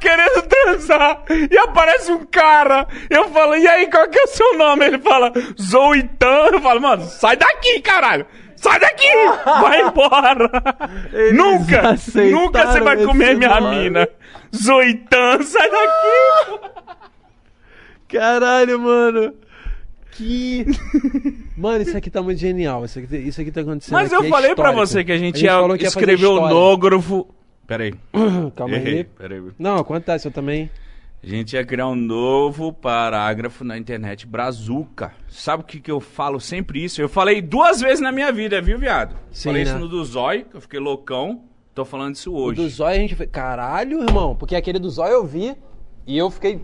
querendo 0.00 0.42
transar 0.48 1.22
e 1.50 1.58
aparece 1.58 2.10
um 2.10 2.24
cara, 2.24 2.86
eu 3.10 3.28
falo, 3.28 3.54
e 3.56 3.68
aí, 3.68 3.86
qual 3.90 4.08
que 4.08 4.18
é 4.18 4.22
o 4.22 4.28
seu 4.28 4.56
nome? 4.56 4.86
Ele 4.86 4.98
fala, 4.98 5.30
Zoitan. 5.60 6.48
Eu 6.52 6.60
falo, 6.62 6.80
mano, 6.80 7.02
sai 7.04 7.36
daqui, 7.36 7.80
caralho! 7.82 8.24
Sai 8.56 8.80
daqui! 8.80 9.08
Vai 9.44 9.80
embora! 9.84 10.50
nunca! 11.34 11.90
aceitaram 11.90 12.30
Nunca 12.30 12.66
você 12.66 12.80
vai 12.80 12.96
comer 13.04 13.36
minha 13.36 13.60
nome. 13.60 13.76
mina! 13.76 14.08
Zoitan, 14.56 15.42
sai 15.42 15.68
daqui! 15.70 16.70
Caralho, 18.12 18.80
mano. 18.80 19.34
Que. 20.12 20.66
Mano, 21.56 21.82
isso 21.82 21.96
aqui 21.96 22.10
tá 22.10 22.20
muito 22.20 22.38
genial. 22.38 22.84
Isso 22.84 22.98
aqui, 22.98 23.16
isso 23.16 23.40
aqui 23.40 23.50
tá 23.52 23.60
acontecendo. 23.60 23.92
Mas 23.94 24.10
eu 24.12 24.22
é 24.24 24.28
falei 24.28 24.54
pra 24.54 24.70
histórico. 24.70 24.86
você 24.86 25.04
que 25.04 25.12
a 25.12 25.16
gente, 25.18 25.38
A 25.46 25.52
ia 25.52 25.60
falou 25.60 25.76
que 25.78 25.84
ia 25.84 25.90
fazer 25.90 26.00
escrever 26.12 26.26
o 26.26 26.48
nógrafo. 26.48 27.28
Peraí. 27.66 27.94
Calma 28.56 28.74
Errei, 28.74 28.98
aí. 28.98 29.04
peraí. 29.04 29.42
Não, 29.58 29.76
acontece, 29.76 30.26
eu 30.26 30.32
também. 30.32 30.68
A 31.22 31.26
gente 31.26 31.52
ia 31.54 31.64
criar 31.64 31.86
um 31.86 31.94
novo 31.94 32.72
parágrafo 32.72 33.62
na 33.62 33.78
internet, 33.78 34.26
Brazuca. 34.26 35.12
Sabe 35.28 35.62
o 35.62 35.66
que, 35.66 35.78
que 35.78 35.90
eu 35.90 36.00
falo 36.00 36.40
sempre 36.40 36.82
isso? 36.82 37.00
Eu 37.00 37.08
falei 37.08 37.40
duas 37.40 37.80
vezes 37.80 38.00
na 38.00 38.10
minha 38.10 38.32
vida, 38.32 38.60
viu, 38.60 38.78
viado? 38.78 39.14
Sim, 39.30 39.50
falei 39.50 39.64
né? 39.64 39.70
isso 39.70 39.78
no 39.78 39.86
do 39.86 40.04
Zói, 40.04 40.44
que 40.50 40.56
eu 40.56 40.60
fiquei 40.60 40.80
loucão. 40.80 41.42
Tô 41.74 41.84
falando 41.84 42.14
isso 42.16 42.32
O 42.32 42.36
hoje. 42.36 42.60
do 42.60 42.68
zóio 42.68 42.96
a 42.96 42.98
gente. 42.98 43.14
Caralho, 43.28 44.02
irmão. 44.02 44.34
Porque 44.34 44.56
aquele 44.56 44.78
do 44.78 44.90
zóio 44.90 45.12
eu 45.12 45.24
vi 45.24 45.54
e 46.06 46.18
eu 46.18 46.28
fiquei. 46.30 46.60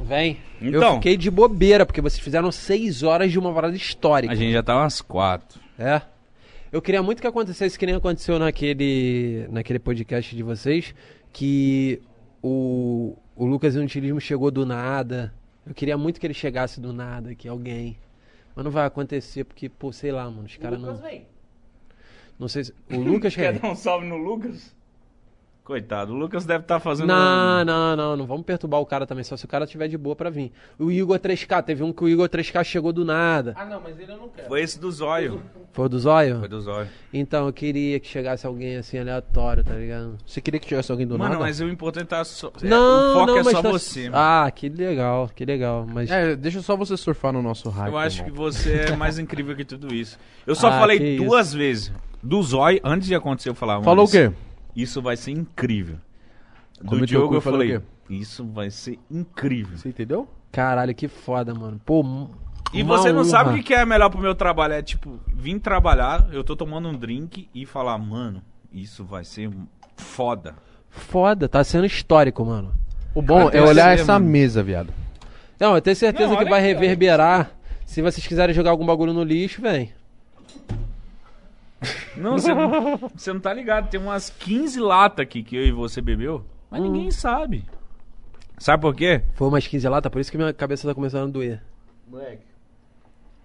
Vem. 0.00 0.38
Eu 0.60 0.68
Então. 0.78 0.94
fiquei 0.96 1.16
de 1.16 1.30
bobeira, 1.30 1.84
porque 1.84 2.00
vocês 2.00 2.20
fizeram 2.22 2.50
seis 2.52 3.02
horas 3.02 3.30
de 3.32 3.38
uma 3.38 3.52
parada 3.52 3.76
histórica. 3.76 4.32
A 4.32 4.36
gente 4.36 4.52
já 4.52 4.62
tá 4.62 4.76
umas 4.76 5.00
quatro. 5.00 5.60
É. 5.78 6.00
Eu 6.70 6.80
queria 6.82 7.02
muito 7.02 7.20
que 7.20 7.26
acontecesse 7.26 7.78
que 7.78 7.86
nem 7.86 7.94
aconteceu 7.94 8.38
naquele, 8.38 9.46
naquele 9.50 9.78
podcast 9.78 10.34
de 10.36 10.42
vocês, 10.42 10.94
que 11.32 12.00
o, 12.42 13.16
o 13.34 13.44
Lucas 13.46 13.74
Inutilismo 13.74 14.20
chegou 14.20 14.50
do 14.50 14.66
nada. 14.66 15.32
Eu 15.66 15.74
queria 15.74 15.96
muito 15.98 16.20
que 16.20 16.26
ele 16.26 16.34
chegasse 16.34 16.80
do 16.80 16.92
nada, 16.92 17.34
que 17.34 17.48
alguém. 17.48 17.96
Mas 18.54 18.64
não 18.64 18.70
vai 18.72 18.86
acontecer, 18.86 19.44
porque, 19.44 19.68
pô, 19.68 19.92
sei 19.92 20.12
lá, 20.12 20.24
mano, 20.30 20.44
os 20.44 20.56
caras 20.56 20.80
não. 20.80 21.00
Não 22.38 22.48
sei 22.48 22.64
se. 22.64 22.74
O 22.90 22.96
Lucas 22.98 23.32
Quer 23.36 23.54
quer. 23.54 23.60
dar 23.60 23.70
um 23.70 23.74
salve 23.76 24.06
no 24.06 24.16
Lucas? 24.16 24.74
Coitado, 25.68 26.14
o 26.14 26.16
Lucas 26.16 26.46
deve 26.46 26.62
estar 26.64 26.80
fazendo. 26.80 27.08
Não, 27.08 27.62
não, 27.62 27.94
não, 27.94 28.16
não 28.16 28.26
vamos 28.26 28.46
perturbar 28.46 28.80
o 28.80 28.86
cara 28.86 29.06
também, 29.06 29.22
só 29.22 29.36
se 29.36 29.44
o 29.44 29.48
cara 29.48 29.66
tiver 29.66 29.86
de 29.86 29.98
boa 29.98 30.16
pra 30.16 30.30
vir. 30.30 30.50
O 30.78 30.90
Igor 30.90 31.18
3K, 31.18 31.62
teve 31.62 31.82
um 31.82 31.92
que 31.92 32.02
o 32.02 32.08
Igor 32.08 32.26
3K 32.26 32.64
chegou 32.64 32.90
do 32.90 33.04
nada. 33.04 33.52
Ah, 33.54 33.66
não, 33.66 33.78
mas 33.78 34.00
ele 34.00 34.10
eu 34.10 34.16
não 34.16 34.30
quero. 34.30 34.48
Foi 34.48 34.62
esse 34.62 34.80
do 34.80 34.90
Zóio. 34.90 35.42
Foi 35.74 35.84
o 35.84 35.88
do 35.90 35.98
Zóio? 35.98 36.38
Foi 36.38 36.48
do 36.48 36.58
Zóio. 36.62 36.88
Então, 37.12 37.46
eu 37.46 37.52
queria 37.52 38.00
que 38.00 38.08
chegasse 38.08 38.46
alguém 38.46 38.76
assim 38.78 38.98
aleatório, 38.98 39.62
tá 39.62 39.74
ligado? 39.74 40.16
Você 40.26 40.40
queria 40.40 40.58
que 40.58 40.66
tivesse 40.66 40.90
alguém 40.90 41.06
do 41.06 41.18
Mano, 41.18 41.32
nada? 41.34 41.44
mas 41.44 41.60
o 41.60 41.68
importante 41.68 42.06
tá 42.06 42.24
só. 42.24 42.50
é, 42.62 42.66
Não, 42.66 43.10
o 43.10 43.12
foco 43.12 43.26
não, 43.26 43.38
é 43.38 43.44
só 43.44 43.60
tá- 43.62 43.70
você. 43.70 44.04
mano. 44.04 44.14
Ah, 44.16 44.50
que 44.50 44.70
legal, 44.70 45.30
que 45.36 45.44
legal. 45.44 45.86
Mas 45.86 46.10
É, 46.10 46.34
deixa 46.34 46.62
só 46.62 46.78
você 46.78 46.96
surfar 46.96 47.30
no 47.30 47.42
nosso 47.42 47.68
hype. 47.68 47.92
Eu 47.92 47.98
acho 47.98 48.24
que 48.24 48.30
você 48.30 48.86
é 48.88 48.96
mais 48.96 49.18
incrível 49.18 49.54
que 49.54 49.66
tudo 49.66 49.92
isso. 49.94 50.18
Eu 50.46 50.54
só 50.54 50.68
Ah, 50.68 50.80
falei 50.80 51.18
duas 51.18 51.52
vezes. 51.52 51.92
Do 52.22 52.42
Zói, 52.42 52.80
antes 52.82 53.06
de 53.06 53.14
acontecer, 53.14 53.50
eu 53.50 53.54
falava. 53.54 53.84
Falou 53.84 54.06
o 54.06 54.08
"Mano, 54.12 54.30
quê? 54.32 54.36
Isso 54.78 55.02
vai 55.02 55.16
ser 55.16 55.32
incrível. 55.32 55.96
Do 56.80 56.86
Come 56.86 57.00
teu 57.00 57.06
Diogo 57.06 57.34
eu 57.34 57.40
falei. 57.40 57.80
Isso 58.08 58.46
vai 58.46 58.70
ser 58.70 58.96
incrível. 59.10 59.76
Você 59.76 59.88
entendeu? 59.88 60.28
caralho, 60.52 60.94
que 60.94 61.08
foda, 61.08 61.52
mano. 61.52 61.80
Pô, 61.84 62.28
E 62.72 62.82
você 62.84 63.12
não 63.12 63.24
sabe 63.24 63.50
o 63.50 63.54
que 63.56 63.62
que 63.64 63.74
é 63.74 63.84
melhor 63.84 64.08
pro 64.08 64.20
meu 64.20 64.36
trabalho. 64.36 64.74
É 64.74 64.82
tipo, 64.82 65.18
vim 65.26 65.58
trabalhar, 65.58 66.28
eu 66.32 66.44
tô 66.44 66.54
tomando 66.54 66.88
um 66.88 66.94
drink 66.96 67.48
e 67.52 67.66
falar, 67.66 67.98
mano, 67.98 68.40
isso 68.72 69.04
vai 69.04 69.24
ser 69.24 69.50
foda. 69.96 70.54
Foda, 70.88 71.48
tá 71.48 71.62
sendo 71.64 71.84
histórico, 71.84 72.44
mano. 72.44 72.72
O 73.14 73.20
bom 73.20 73.50
é 73.50 73.60
olhar 73.60 73.94
essa 73.98 74.12
mano. 74.12 74.26
mesa, 74.30 74.62
viado. 74.62 74.92
Não, 75.58 75.74
eu 75.74 75.82
tenho 75.82 75.96
certeza 75.96 76.32
Não, 76.32 76.38
que 76.38 76.48
vai 76.48 76.60
aqui, 76.60 76.68
reverberar. 76.68 77.50
Se 77.84 78.00
vocês 78.00 78.24
quiserem 78.24 78.54
jogar 78.54 78.70
algum 78.70 78.86
bagulho 78.86 79.12
no 79.12 79.24
lixo, 79.24 79.60
vem. 79.60 79.92
Não, 82.16 82.32
você 82.38 82.52
não, 82.54 82.96
você 83.14 83.32
não 83.32 83.40
tá 83.40 83.52
ligado. 83.52 83.88
Tem 83.88 84.00
umas 84.00 84.30
15 84.30 84.80
latas 84.80 85.22
aqui 85.22 85.42
que 85.42 85.56
eu 85.56 85.64
e 85.64 85.70
você 85.72 86.00
bebeu, 86.00 86.44
mas 86.70 86.80
Hum. 86.80 86.84
ninguém 86.90 87.10
sabe. 87.10 87.64
Sabe 88.58 88.80
por 88.80 88.94
quê? 88.94 89.22
Foi 89.34 89.46
umas 89.46 89.66
15 89.66 89.88
lata, 89.88 90.10
por 90.10 90.20
isso 90.20 90.30
que 90.32 90.36
minha 90.36 90.52
cabeça 90.52 90.88
tá 90.88 90.94
começando 90.94 91.28
a 91.28 91.32
doer. 91.32 91.62
Moleque, 92.08 92.42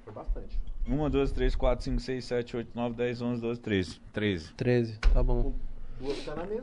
foi 0.03 0.13
bastante. 0.13 0.59
1, 0.87 1.09
2, 1.09 1.31
3, 1.31 1.55
4, 1.55 1.85
5, 1.85 1.99
6, 1.99 2.25
7, 2.25 2.57
8, 2.57 2.69
9, 2.73 2.95
10, 2.95 3.21
11, 3.21 3.41
12, 3.41 3.59
13. 3.61 4.01
13. 4.11 4.53
13, 4.55 4.97
tá 5.13 5.21
bom. 5.23 5.53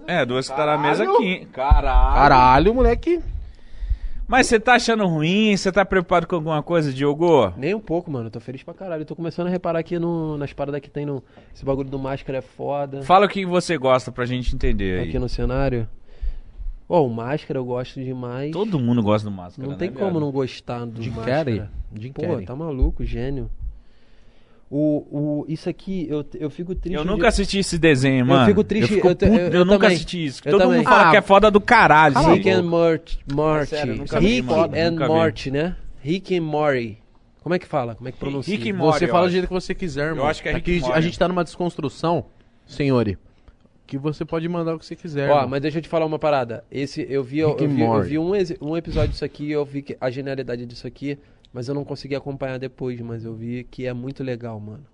É, 0.07 0.27
duas 0.27 0.51
que 0.51 0.57
tá 0.57 0.67
na 0.67 0.77
mesa 0.77 1.05
Caralho. 1.07 1.17
aqui. 1.19 1.47
Caralho. 1.47 2.15
Caralho, 2.15 2.75
moleque. 2.75 3.23
Mas 4.31 4.47
você 4.47 4.61
tá 4.61 4.75
achando 4.75 5.05
ruim? 5.09 5.57
Você 5.57 5.73
tá 5.73 5.85
preocupado 5.85 6.25
com 6.25 6.37
alguma 6.37 6.63
coisa, 6.63 6.93
Diogo? 6.93 7.53
Nem 7.57 7.75
um 7.75 7.81
pouco, 7.81 8.09
mano. 8.13 8.29
Eu 8.29 8.31
tô 8.31 8.39
feliz 8.39 8.63
pra 8.63 8.73
caralho. 8.73 9.03
Eu 9.03 9.05
tô 9.05 9.17
começando 9.17 9.49
a 9.49 9.51
reparar 9.51 9.81
aqui 9.81 9.99
no, 9.99 10.39
nas 10.39 10.53
paradas 10.53 10.81
que 10.81 10.89
tem 10.89 11.05
no. 11.05 11.21
Esse 11.53 11.65
bagulho 11.65 11.91
do 11.91 11.99
máscara 11.99 12.39
é 12.39 12.41
foda. 12.41 13.03
Fala 13.03 13.27
o 13.27 13.29
que 13.29 13.45
você 13.45 13.77
gosta 13.77 14.13
pra 14.13 14.25
gente 14.25 14.55
entender 14.55 15.01
aí. 15.01 15.09
Aqui 15.09 15.19
no 15.19 15.29
cenário. 15.29 15.89
Ó, 16.89 17.05
o 17.05 17.11
máscara 17.11 17.59
eu 17.59 17.65
gosto 17.65 18.01
demais. 18.01 18.53
Todo 18.53 18.79
mundo 18.79 19.03
gosta 19.03 19.29
do 19.29 19.35
máscara, 19.35 19.67
Não 19.67 19.73
né, 19.73 19.79
tem 19.81 19.91
como 19.91 20.11
viado? 20.13 20.21
não 20.21 20.31
gostar 20.31 20.85
do 20.87 21.03
Jim 21.03 21.11
máscara. 21.11 21.37
Carrey. 21.37 21.63
Jim 21.99 22.13
Pô, 22.13 22.23
Carrey. 22.23 22.47
tá 22.47 22.55
maluco, 22.55 23.05
gênio. 23.05 23.51
O, 24.73 25.43
o, 25.43 25.45
isso 25.49 25.69
aqui, 25.69 26.07
eu, 26.09 26.25
eu 26.39 26.49
fico 26.49 26.77
triste. 26.77 26.95
Eu 26.97 27.03
de- 27.03 27.09
nunca 27.11 27.27
assisti 27.27 27.59
esse 27.59 27.77
desenho, 27.77 28.25
mano. 28.25 28.47
fico 28.47 28.63
triste, 28.63 28.91
Eu, 28.93 28.97
fico 28.99 29.09
eu 29.09 29.17
puto, 29.17 29.25
eu- 29.25 29.35
eu 29.35 29.51
eu 29.53 29.65
nunca 29.65 29.79
também. 29.81 29.97
assisti 29.97 30.25
isso. 30.25 30.41
Eu 30.45 30.53
Todo 30.53 30.61
também. 30.61 30.77
mundo 30.79 30.87
fala 30.89 31.09
Ah, 31.09 31.11
que 31.11 31.17
é 31.17 31.23
foda 31.23 31.51
do 31.51 31.61
caralho. 31.61 32.15
cala 32.15 32.29
a 32.29 32.33
Rick 32.35 32.49
Rick 32.49 32.61
and 32.61 32.63
Morty. 32.63 33.19
Morty. 33.33 33.67
sério, 33.67 33.93
eu 33.95 33.97
nunca 33.99 34.21
vi, 34.21 34.27
Rick 34.37 34.43
mano, 34.43 34.73
and. 34.77 35.07
Morty, 35.09 35.51
né? 35.51 35.77
Rick 36.01 36.37
and 36.39 36.43
Morty. 36.43 36.99
Como 37.43 37.53
é 37.55 37.59
que 37.59 37.67
fala? 37.67 37.97
Como 37.97 38.09
é 38.09 38.13
que 38.13 38.19
pronuncia? 38.19 38.55
Rick 38.57 38.71
and 38.71 38.75
Morty. 38.77 38.99
Você 39.01 39.05
eu 39.07 39.09
fala 39.09 39.27
do 39.27 39.33
jeito 39.33 39.49
que 39.49 39.53
você 39.53 39.75
quiser, 39.75 40.07
irmão. 40.11 40.27
acho 40.29 40.41
que 40.41 40.49
é 40.49 40.53
Rick 40.53 40.71
Aqui 40.71 40.79
and 40.79 40.83
Morty. 40.87 40.99
a 40.99 41.01
gente 41.01 41.19
tá 41.19 41.27
numa 41.27 41.43
desconstrução, 41.43 42.27
senhori. 42.65 43.19
Que 43.89 43.99
você 43.99 44.25
pode 44.25 44.49
mandar 44.49 44.77
o 44.77 44.79
que 44.79 44.87
você 44.87 44.95
quiser. 44.95 45.29
Ó, 45.31 45.35
irmão. 45.35 45.49
mas 45.49 45.63
deixa 45.63 45.79
eu 45.79 45.83
te 45.83 45.89
falar 45.89 46.07
uma 46.07 46.19
parada. 46.19 46.63
Esse, 46.71 47.05
eu 47.11 47.25
vi, 47.25 47.41
eu, 47.41 47.55
and 47.61 47.67
vi, 47.67 47.81
eu 47.81 48.03
vi 48.03 48.19
um, 48.21 48.31
um 48.61 48.77
episódio 48.77 49.09
disso 49.11 49.25
aqui, 49.25 49.51
eu 49.51 49.65
vi 49.65 49.83
que 49.83 49.97
a 50.01 50.09
genialidade 50.11 50.65
disso 50.65 50.87
aqui, 50.87 51.19
mas 51.53 51.69
eu 51.69 51.75
não 51.75 51.85
consegui 51.85 52.15
acompanhar 52.15 52.59
depois, 52.59 53.01
mas 53.01 53.25
eu 53.25 53.35
vi 53.35 53.65
que 53.71 53.87
é 53.87 53.93
muito 53.93 54.23
legal, 54.23 54.59
mano. 54.61 54.85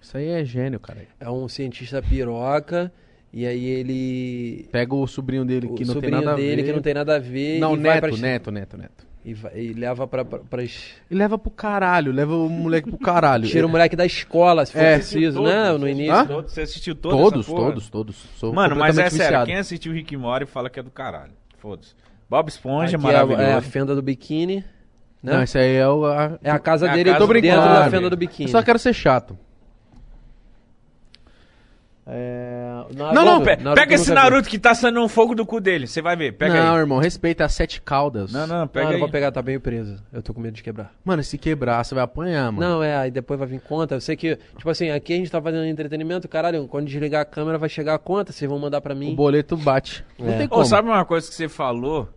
Isso 0.00 0.16
aí 0.16 0.28
é 0.28 0.44
gênio, 0.44 0.78
cara. 0.78 1.06
É 1.18 1.28
um 1.30 1.48
cientista 1.48 2.00
piroca, 2.02 2.92
e 3.32 3.46
aí 3.46 3.64
ele. 3.64 4.68
Pega 4.70 4.94
o 4.94 5.06
sobrinho 5.06 5.44
dele 5.44 5.66
o 5.66 5.74
que 5.74 5.84
não 5.84 6.00
tem 6.00 6.10
nada 6.10 6.32
a 6.32 6.36
dele 6.36 6.56
ver. 6.62 6.68
que 6.68 6.72
não 6.72 6.82
tem 6.82 6.94
nada 6.94 7.16
a 7.16 7.18
ver. 7.18 7.58
Não, 7.58 7.74
e 7.74 7.78
vai 7.78 7.94
neto, 7.94 8.00
pras- 8.02 8.20
neto, 8.20 8.50
neto, 8.50 8.76
neto. 8.76 9.06
E, 9.24 9.34
vai- 9.34 9.58
e 9.58 9.72
leva 9.72 10.06
pra, 10.06 10.24
pra, 10.24 10.38
pras. 10.38 10.84
E 11.10 11.14
leva 11.14 11.36
pro 11.36 11.50
caralho, 11.50 12.12
leva 12.12 12.36
o 12.36 12.48
moleque 12.48 12.88
pro 12.88 12.98
caralho. 12.98 13.48
Tira 13.48 13.66
o 13.66 13.68
moleque 13.70 13.96
da 13.96 14.06
escola, 14.06 14.64
se 14.64 14.70
for 14.72 14.78
É. 14.82 14.94
preciso, 14.98 15.42
né? 15.42 15.72
No 15.76 15.88
início. 15.88 16.14
Hã? 16.14 16.24
Todos, 16.26 16.52
você 16.52 16.60
assistiu 16.60 16.94
Todos, 16.94 17.40
essa 17.40 17.50
porra? 17.52 17.68
todos, 17.70 17.90
todos. 17.90 18.16
Sou 18.36 18.52
Mano, 18.52 18.76
mas 18.76 18.96
é 18.96 19.02
completamente 19.02 19.10
sério, 19.16 19.26
viciado. 19.30 19.46
quem 19.46 19.56
assistiu 19.56 19.92
Rick 19.92 20.16
Morty 20.16 20.46
fala 20.46 20.70
que 20.70 20.78
é 20.78 20.82
do 20.82 20.90
caralho. 20.92 21.32
Foda-se. 21.58 21.92
Bob 22.30 22.48
Esponja, 22.48 22.96
Aqui 22.96 23.06
é 23.06 23.08
a- 23.08 23.12
maravilhoso. 23.12 23.42
é 23.42 23.52
a 23.54 23.60
fenda 23.62 23.94
do 23.96 24.02
biquíni. 24.02 24.64
Né? 25.26 25.32
Não, 25.36 25.42
esse 25.42 25.58
aí 25.58 25.74
é 25.76 25.88
o... 25.88 26.06
A... 26.06 26.38
É 26.42 26.50
a 26.50 26.58
casa 26.58 26.86
É 26.86 26.90
a 26.90 26.92
dele 26.94 27.10
casa 27.10 27.18
Tô 27.18 27.26
do 27.26 27.28
brincando. 27.28 27.60
dentro 27.62 27.74
da 27.74 27.90
fenda 27.90 28.08
do 28.10 28.16
biquíni. 28.16 28.48
Eu 28.48 28.52
só 28.52 28.62
quero 28.62 28.78
ser 28.78 28.92
chato. 28.94 29.36
É... 32.08 32.84
Não, 32.94 33.12
não, 33.12 33.42
pe- 33.42 33.56
Naruto 33.56 33.74
pega 33.74 33.94
esse 33.96 34.08
vi. 34.10 34.14
Naruto 34.14 34.48
que 34.48 34.60
tá 34.60 34.72
saindo 34.76 35.02
um 35.02 35.08
fogo 35.08 35.34
do 35.34 35.44
cu 35.44 35.60
dele. 35.60 35.88
Você 35.88 36.00
vai 36.00 36.14
ver, 36.14 36.34
pega 36.34 36.54
não, 36.62 36.74
aí. 36.74 36.78
irmão, 36.78 36.98
respeita 37.00 37.44
as 37.44 37.52
sete 37.52 37.82
caudas. 37.82 38.32
Não, 38.32 38.46
não, 38.46 38.60
Não, 38.60 38.68
pega 38.68 38.86
não 38.86 38.92
aí. 38.94 39.00
vou 39.00 39.08
pegar, 39.08 39.32
tá 39.32 39.42
bem 39.42 39.58
preso. 39.58 40.00
Eu 40.12 40.22
tô 40.22 40.32
com 40.32 40.40
medo 40.40 40.54
de 40.54 40.62
quebrar. 40.62 40.92
Mano, 41.04 41.20
se 41.24 41.36
quebrar, 41.36 41.82
você 41.82 41.96
vai 41.96 42.04
apanhar, 42.04 42.52
mano. 42.52 42.60
Não, 42.74 42.80
é, 42.82 42.96
aí 42.96 43.10
depois 43.10 43.40
vai 43.40 43.48
vir 43.48 43.60
conta. 43.60 43.96
Eu 43.96 44.00
sei 44.00 44.14
que, 44.16 44.36
tipo 44.56 44.70
assim, 44.70 44.90
aqui 44.90 45.14
a 45.14 45.16
gente 45.16 45.30
tá 45.32 45.42
fazendo 45.42 45.64
entretenimento, 45.66 46.28
caralho, 46.28 46.68
quando 46.68 46.86
desligar 46.86 47.22
a 47.22 47.24
câmera 47.24 47.58
vai 47.58 47.68
chegar 47.68 47.94
a 47.94 47.98
conta, 47.98 48.30
vocês 48.32 48.48
vão 48.48 48.56
mandar 48.60 48.80
pra 48.80 48.94
mim. 48.94 49.12
O 49.12 49.16
boleto 49.16 49.56
bate. 49.56 50.04
Não 50.16 50.28
É. 50.32 50.36
tem 50.38 50.46
Ô, 50.46 50.50
como. 50.50 50.64
sabe 50.64 50.88
uma 50.88 51.04
coisa 51.04 51.28
que 51.28 51.34
você 51.34 51.48
falou 51.48 52.08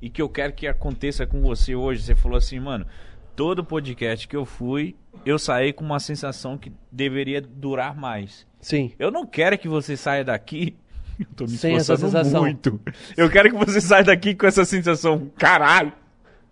e 0.00 0.10
que 0.10 0.20
eu 0.20 0.28
quero 0.28 0.52
que 0.52 0.66
aconteça 0.66 1.26
com 1.26 1.40
você 1.40 1.74
hoje? 1.74 2.02
Você 2.02 2.14
falou 2.14 2.38
assim, 2.38 2.60
mano, 2.60 2.86
todo 3.34 3.64
podcast 3.64 4.26
que 4.26 4.36
eu 4.36 4.44
fui, 4.44 4.96
eu 5.24 5.38
saí 5.38 5.72
com 5.72 5.84
uma 5.84 6.00
sensação 6.00 6.56
que 6.56 6.72
deveria 6.90 7.40
durar 7.40 7.94
mais. 7.94 8.46
Sim. 8.60 8.92
Eu 8.98 9.10
não 9.10 9.26
quero 9.26 9.58
que 9.58 9.68
você 9.68 9.96
saia 9.96 10.24
daqui. 10.24 10.76
Eu 11.18 11.26
tô 11.34 11.44
me 11.44 11.50
Sem 11.50 11.74
essa 11.76 11.96
sensação. 11.96 12.42
muito. 12.42 12.78
Eu 13.16 13.30
quero 13.30 13.50
que 13.50 13.56
você 13.56 13.80
saia 13.80 14.04
daqui 14.04 14.34
com 14.34 14.46
essa 14.46 14.66
sensação, 14.66 15.30
caralho. 15.38 15.90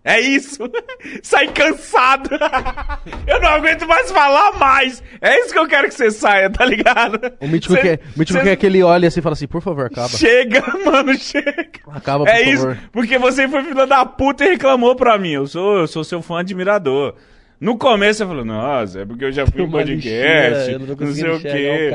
É 0.04 0.20
isso. 0.20 0.58
Sai 1.22 1.48
cansado. 1.48 2.28
Eu 3.26 3.40
não 3.40 3.48
aguento 3.48 3.86
mais 3.86 4.12
falar 4.12 4.52
mais. 4.58 5.02
É 5.20 5.40
isso 5.40 5.52
que 5.52 5.58
eu 5.58 5.66
quero 5.66 5.88
que 5.88 5.94
você 5.94 6.10
saia, 6.10 6.50
tá 6.50 6.64
ligado? 6.66 7.18
O 7.40 7.48
Mítico, 7.48 7.74
Cê- 7.74 7.80
quer, 7.80 8.00
o 8.14 8.18
Mítico 8.18 8.38
cê- 8.42 8.56
que 8.56 8.66
ele 8.66 8.82
olhe 8.82 9.06
assim 9.06 9.20
e 9.20 9.22
fala 9.22 9.32
assim, 9.32 9.46
por 9.46 9.62
favor, 9.62 9.86
acaba. 9.86 10.08
Chega, 10.08 10.62
mano, 10.84 11.14
chega. 11.16 11.66
Acaba, 11.90 12.24
por 12.24 12.30
É 12.30 12.42
isso, 12.42 12.62
favor. 12.64 12.78
porque 12.92 13.16
você 13.18 13.48
foi 13.48 13.62
filha 13.64 13.86
da 13.86 14.04
puta 14.04 14.44
e 14.44 14.50
reclamou 14.50 14.94
pra 14.94 15.16
mim. 15.18 15.30
Eu 15.32 15.46
sou, 15.46 15.78
eu 15.78 15.86
sou 15.86 16.04
seu 16.04 16.20
fã 16.20 16.40
admirador. 16.40 17.14
No 17.58 17.78
começo 17.78 18.18
você 18.18 18.26
falou, 18.26 18.44
nossa, 18.44 19.00
é 19.00 19.04
porque 19.06 19.24
eu 19.24 19.32
já 19.32 19.46
fui 19.46 19.62
Uma 19.62 19.70
podcast, 19.70 19.94
lixeira, 20.10 20.70
eu 20.72 20.78
não 20.80 20.86
não 20.88 21.14
sei 21.14 21.30
o 21.30 21.40
quê. 21.40 21.90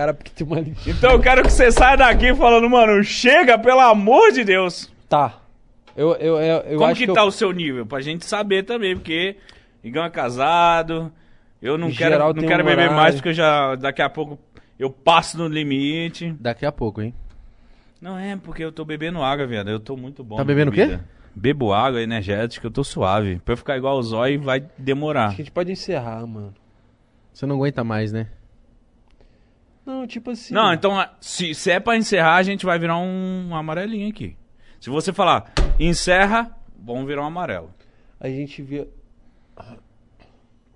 o. 0.87 0.89
Então 0.89 1.11
eu 1.11 1.19
quero 1.19 1.43
que 1.43 1.51
você 1.51 1.71
saia 1.71 1.95
daqui 1.97 2.33
falando, 2.33 2.67
mano, 2.67 3.03
chega, 3.03 3.59
pelo 3.59 3.81
amor 3.81 4.31
de 4.31 4.43
Deus. 4.43 4.91
Tá. 5.07 5.33
Eu, 5.95 6.15
eu, 6.15 6.39
eu, 6.39 6.57
eu 6.61 6.77
Como 6.77 6.91
acho 6.91 6.99
que 6.99 7.07
que 7.07 7.13
tá 7.13 7.21
eu... 7.21 7.27
o 7.27 7.31
seu 7.31 7.51
nível? 7.51 7.85
Pra 7.85 7.99
gente 8.01 8.25
saber 8.25 8.63
também, 8.63 8.95
porque 8.95 9.37
Igão 9.83 10.03
é 10.03 10.09
casado, 10.09 11.11
eu 11.61 11.77
não 11.77 11.91
quero, 11.91 12.17
não 12.33 12.33
quero 12.33 12.63
um 12.63 12.65
beber 12.65 12.83
horário. 12.83 12.95
mais, 12.95 13.15
porque 13.15 13.29
eu 13.29 13.33
já, 13.33 13.75
daqui 13.75 14.01
a 14.01 14.09
pouco 14.09 14.39
eu 14.77 14.89
passo 14.89 15.37
no 15.37 15.47
limite. 15.47 16.33
Daqui 16.39 16.65
a 16.65 16.71
pouco, 16.71 17.01
hein? 17.01 17.13
Não 18.01 18.17
é, 18.17 18.37
porque 18.37 18.63
eu 18.63 18.71
tô 18.71 18.85
bebendo 18.85 19.21
água, 19.21 19.45
viado. 19.45 19.69
Eu 19.69 19.79
tô 19.79 19.97
muito 19.97 20.23
bom. 20.23 20.37
Tá 20.37 20.43
bebendo 20.43 20.71
o 20.71 20.73
quê? 20.73 20.99
Bebo 21.35 21.73
água 21.73 22.01
energética, 22.01 22.67
eu 22.67 22.71
tô 22.71 22.83
suave. 22.83 23.39
Pra 23.43 23.53
eu 23.53 23.57
ficar 23.57 23.77
igual 23.77 23.97
o 23.97 24.03
zóio 24.03 24.41
vai 24.41 24.65
demorar. 24.77 25.27
Acho 25.27 25.35
que 25.35 25.41
a 25.41 25.45
gente 25.45 25.53
pode 25.53 25.71
encerrar, 25.71 26.25
mano. 26.25 26.53
Você 27.33 27.45
não 27.45 27.57
aguenta 27.57 27.83
mais, 27.83 28.11
né? 28.11 28.27
Não, 29.85 30.07
tipo 30.07 30.31
assim... 30.31 30.53
Não, 30.53 30.73
então, 30.73 31.05
se, 31.19 31.53
se 31.53 31.71
é 31.71 31.79
pra 31.79 31.97
encerrar, 31.97 32.35
a 32.35 32.43
gente 32.43 32.65
vai 32.65 32.77
virar 32.79 32.97
um 32.97 33.55
amarelinho 33.55 34.09
aqui. 34.09 34.35
Se 34.79 34.89
você 34.89 35.11
falar 35.11 35.51
encerra, 35.79 36.55
vamos 36.77 37.07
virar 37.07 37.21
um 37.23 37.25
amarelo. 37.27 37.73
A 38.19 38.27
gente 38.27 38.61
via... 38.61 38.87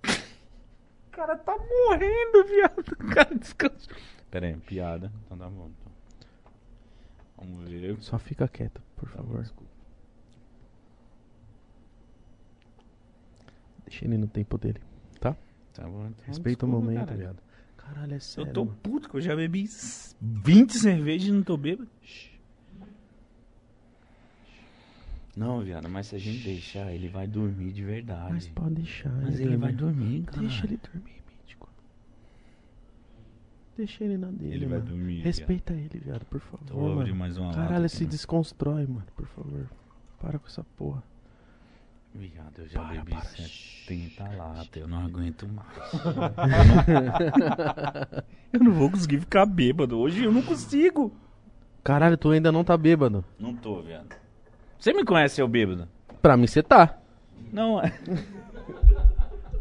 O 0.01 1.11
cara 1.11 1.35
tá 1.37 1.55
morrendo, 1.57 2.43
viado. 2.45 2.91
O 2.99 3.13
cara 3.13 3.35
descansa. 3.35 3.89
Pera 4.31 4.47
aí, 4.47 4.57
piada. 4.57 5.11
Então 5.25 5.37
tá 5.37 5.47
bom. 5.49 5.69
então. 5.79 5.91
Vamos 7.37 7.69
ver. 7.69 7.97
Só 8.01 8.17
fica 8.17 8.47
quieto, 8.47 8.81
por 8.95 9.07
favor. 9.09 9.45
Deixa 13.85 14.05
ele 14.05 14.17
no 14.17 14.27
tempo 14.27 14.57
dele, 14.57 14.81
tá? 15.19 15.35
Tá 15.73 15.83
bom, 15.83 16.07
então, 16.07 16.25
Respeita 16.25 16.65
o 16.65 16.69
desculpa, 16.69 16.85
momento, 16.85 16.99
caralho. 16.99 17.17
viado. 17.19 17.37
Caralho, 17.77 18.13
é 18.15 18.19
sério. 18.19 18.49
Eu 18.49 18.53
tô 18.53 18.65
mano. 18.65 18.77
puto 18.81 19.09
que 19.09 19.15
eu 19.17 19.21
já 19.21 19.35
bebi 19.35 19.69
20 20.21 20.73
cervejas 20.77 21.27
e 21.27 21.31
não 21.31 21.43
tô 21.43 21.57
bêbado. 21.57 21.89
Não, 25.35 25.61
viado, 25.61 25.89
mas 25.89 26.07
se 26.07 26.15
a 26.15 26.19
gente 26.19 26.43
deixar, 26.43 26.91
ele 26.93 27.07
vai 27.07 27.25
dormir 27.27 27.71
de 27.71 27.83
verdade. 27.83 28.33
Mas 28.33 28.47
pode 28.49 28.75
deixar. 28.75 29.09
Mas 29.11 29.39
ele 29.39 29.57
vai 29.57 29.71
dormir. 29.73 30.21
dormir, 30.21 30.25
cara. 30.25 30.41
Deixa 30.41 30.65
ele 30.67 30.77
dormir, 30.77 31.23
mítico. 31.41 31.69
Deixa 33.75 34.03
ele 34.03 34.17
na 34.17 34.27
dele. 34.27 34.53
Ele 34.53 34.65
vai 34.67 34.77
mano. 34.77 34.91
dormir, 34.91 35.21
Respeita 35.21 35.73
ele, 35.73 35.99
viado, 35.99 36.25
por 36.25 36.39
favor. 36.39 36.65
Tô 36.67 36.95
mano. 36.95 37.15
mais 37.15 37.37
uma 37.37 37.47
lata 37.47 37.57
Caralho, 37.63 37.85
aqui, 37.85 37.95
se 37.95 38.03
mano. 38.03 38.11
desconstrói, 38.11 38.85
mano, 38.85 39.05
por 39.15 39.25
favor. 39.25 39.67
Para 40.19 40.37
com 40.37 40.47
essa 40.47 40.63
porra. 40.77 41.01
Viado, 42.13 42.59
eu 42.59 42.67
já 42.67 42.79
Para, 42.83 42.93
bebi 42.93 43.11
para. 43.11 43.23
70 43.23 44.23
latas, 44.35 44.81
eu 44.81 44.87
não 44.87 45.03
aguento 45.03 45.47
mais. 45.47 45.67
eu 48.53 48.59
não 48.63 48.71
vou 48.71 48.91
conseguir 48.91 49.19
ficar 49.19 49.47
bêbado. 49.47 49.97
Hoje 49.97 50.23
eu 50.23 50.31
não 50.31 50.43
consigo. 50.43 51.11
Caralho, 51.83 52.15
tu 52.15 52.29
ainda 52.29 52.51
não 52.51 52.63
tá 52.63 52.77
bêbado. 52.77 53.25
Não 53.39 53.55
tô, 53.55 53.81
viado. 53.81 54.15
Você 54.83 54.91
me 54.91 55.05
conhece, 55.05 55.39
eu 55.39 55.47
bêbado? 55.47 55.87
Pra 56.21 56.35
mim, 56.35 56.45
você 56.45 56.61
tá. 56.61 56.97
Não, 57.53 57.81
é. 57.81 57.93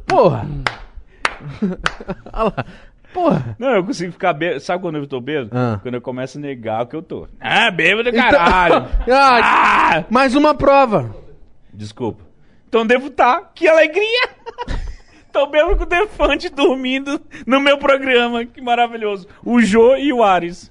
Porra! 0.05 0.45
Olha 2.33 2.43
lá. 2.57 2.65
Porra! 3.15 3.57
Não, 3.57 3.69
eu 3.69 3.85
consigo 3.85 4.11
ficar 4.11 4.33
bêbado. 4.33 4.59
Sabe 4.59 4.83
quando 4.83 4.99
eu 4.99 5.07
tô 5.07 5.21
bêbado? 5.21 5.51
Ah. 5.53 5.79
Quando 5.81 5.95
eu 5.95 6.01
começo 6.01 6.39
a 6.39 6.41
negar 6.41 6.83
o 6.83 6.87
que 6.89 6.97
eu 6.97 7.03
tô. 7.05 7.29
Ah, 7.41 7.71
bêbado 7.71 8.13
caralho. 8.13 8.89
Ah, 9.09 9.99
ah! 9.99 10.05
mais 10.11 10.35
uma 10.35 10.57
prova! 10.57 11.15
Desculpa. 11.73 12.25
Então 12.69 12.85
devo 12.85 13.07
estar. 13.07 13.53
Que 13.55 13.69
alegria! 13.69 14.29
Tô 15.33 15.47
bêbado 15.47 15.77
com 15.77 15.85
o 15.85 15.87
Defante 15.87 16.49
dormindo 16.49 17.21
no 17.47 17.61
meu 17.61 17.79
programa. 17.79 18.45
Que 18.45 18.61
maravilhoso. 18.61 19.29
O 19.45 19.63
Jô 19.63 19.95
e 19.95 20.13
o 20.13 20.25
Ares. 20.25 20.69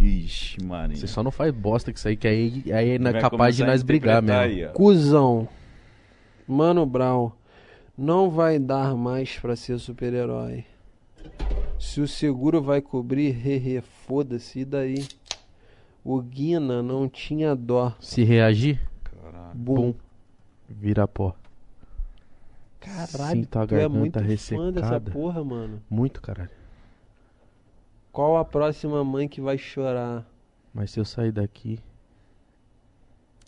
Ixi, 0.00 0.62
mano. 0.64 0.94
Você 0.96 1.06
só 1.06 1.22
não 1.22 1.30
faz 1.30 1.52
bosta 1.52 1.92
que 1.92 1.98
isso 1.98 2.08
aí, 2.08 2.16
que 2.16 2.28
aí, 2.28 2.64
aí 2.72 2.98
não 2.98 3.10
é 3.10 3.12
Vai 3.12 3.20
capaz 3.20 3.56
de 3.56 3.64
nós 3.64 3.82
brigar 3.82 4.22
mesmo. 4.22 4.38
aí. 4.40 4.68
Cusão. 4.72 5.48
Mano 6.46 6.86
Brown. 6.86 7.32
Não 7.96 8.30
vai 8.30 8.58
dar 8.60 8.94
mais 8.94 9.38
pra 9.38 9.56
ser 9.56 9.78
super-herói. 9.78 10.64
Se 11.80 12.00
o 12.00 12.06
seguro 12.06 12.62
vai 12.62 12.80
cobrir, 12.80 13.34
hehe, 13.44 13.80
foda-se, 14.06 14.60
e 14.60 14.64
daí? 14.64 15.06
O 16.04 16.22
Guina 16.22 16.80
não 16.82 17.08
tinha 17.08 17.54
dó. 17.56 17.92
Se 18.00 18.22
reagir, 18.22 18.80
Bum. 19.52 19.74
bum, 19.74 19.94
vira 20.68 21.06
pó. 21.08 21.34
Caralho, 22.80 23.40
Sinto 23.40 23.58
a 23.58 23.66
tu 23.66 23.74
é 23.74 23.78
garganta 23.78 23.98
muito 23.98 24.18
fã 24.20 24.24
ressecada. 24.24 24.72
dessa 24.72 25.00
porra, 25.00 25.44
mano. 25.44 25.82
Muito, 25.90 26.22
caralho. 26.22 26.50
Qual 28.12 28.36
a 28.36 28.44
próxima 28.44 29.04
mãe 29.04 29.28
que 29.28 29.40
vai 29.40 29.58
chorar? 29.58 30.24
Mas 30.72 30.90
se 30.90 31.00
eu 31.00 31.04
sair 31.04 31.32
daqui... 31.32 31.78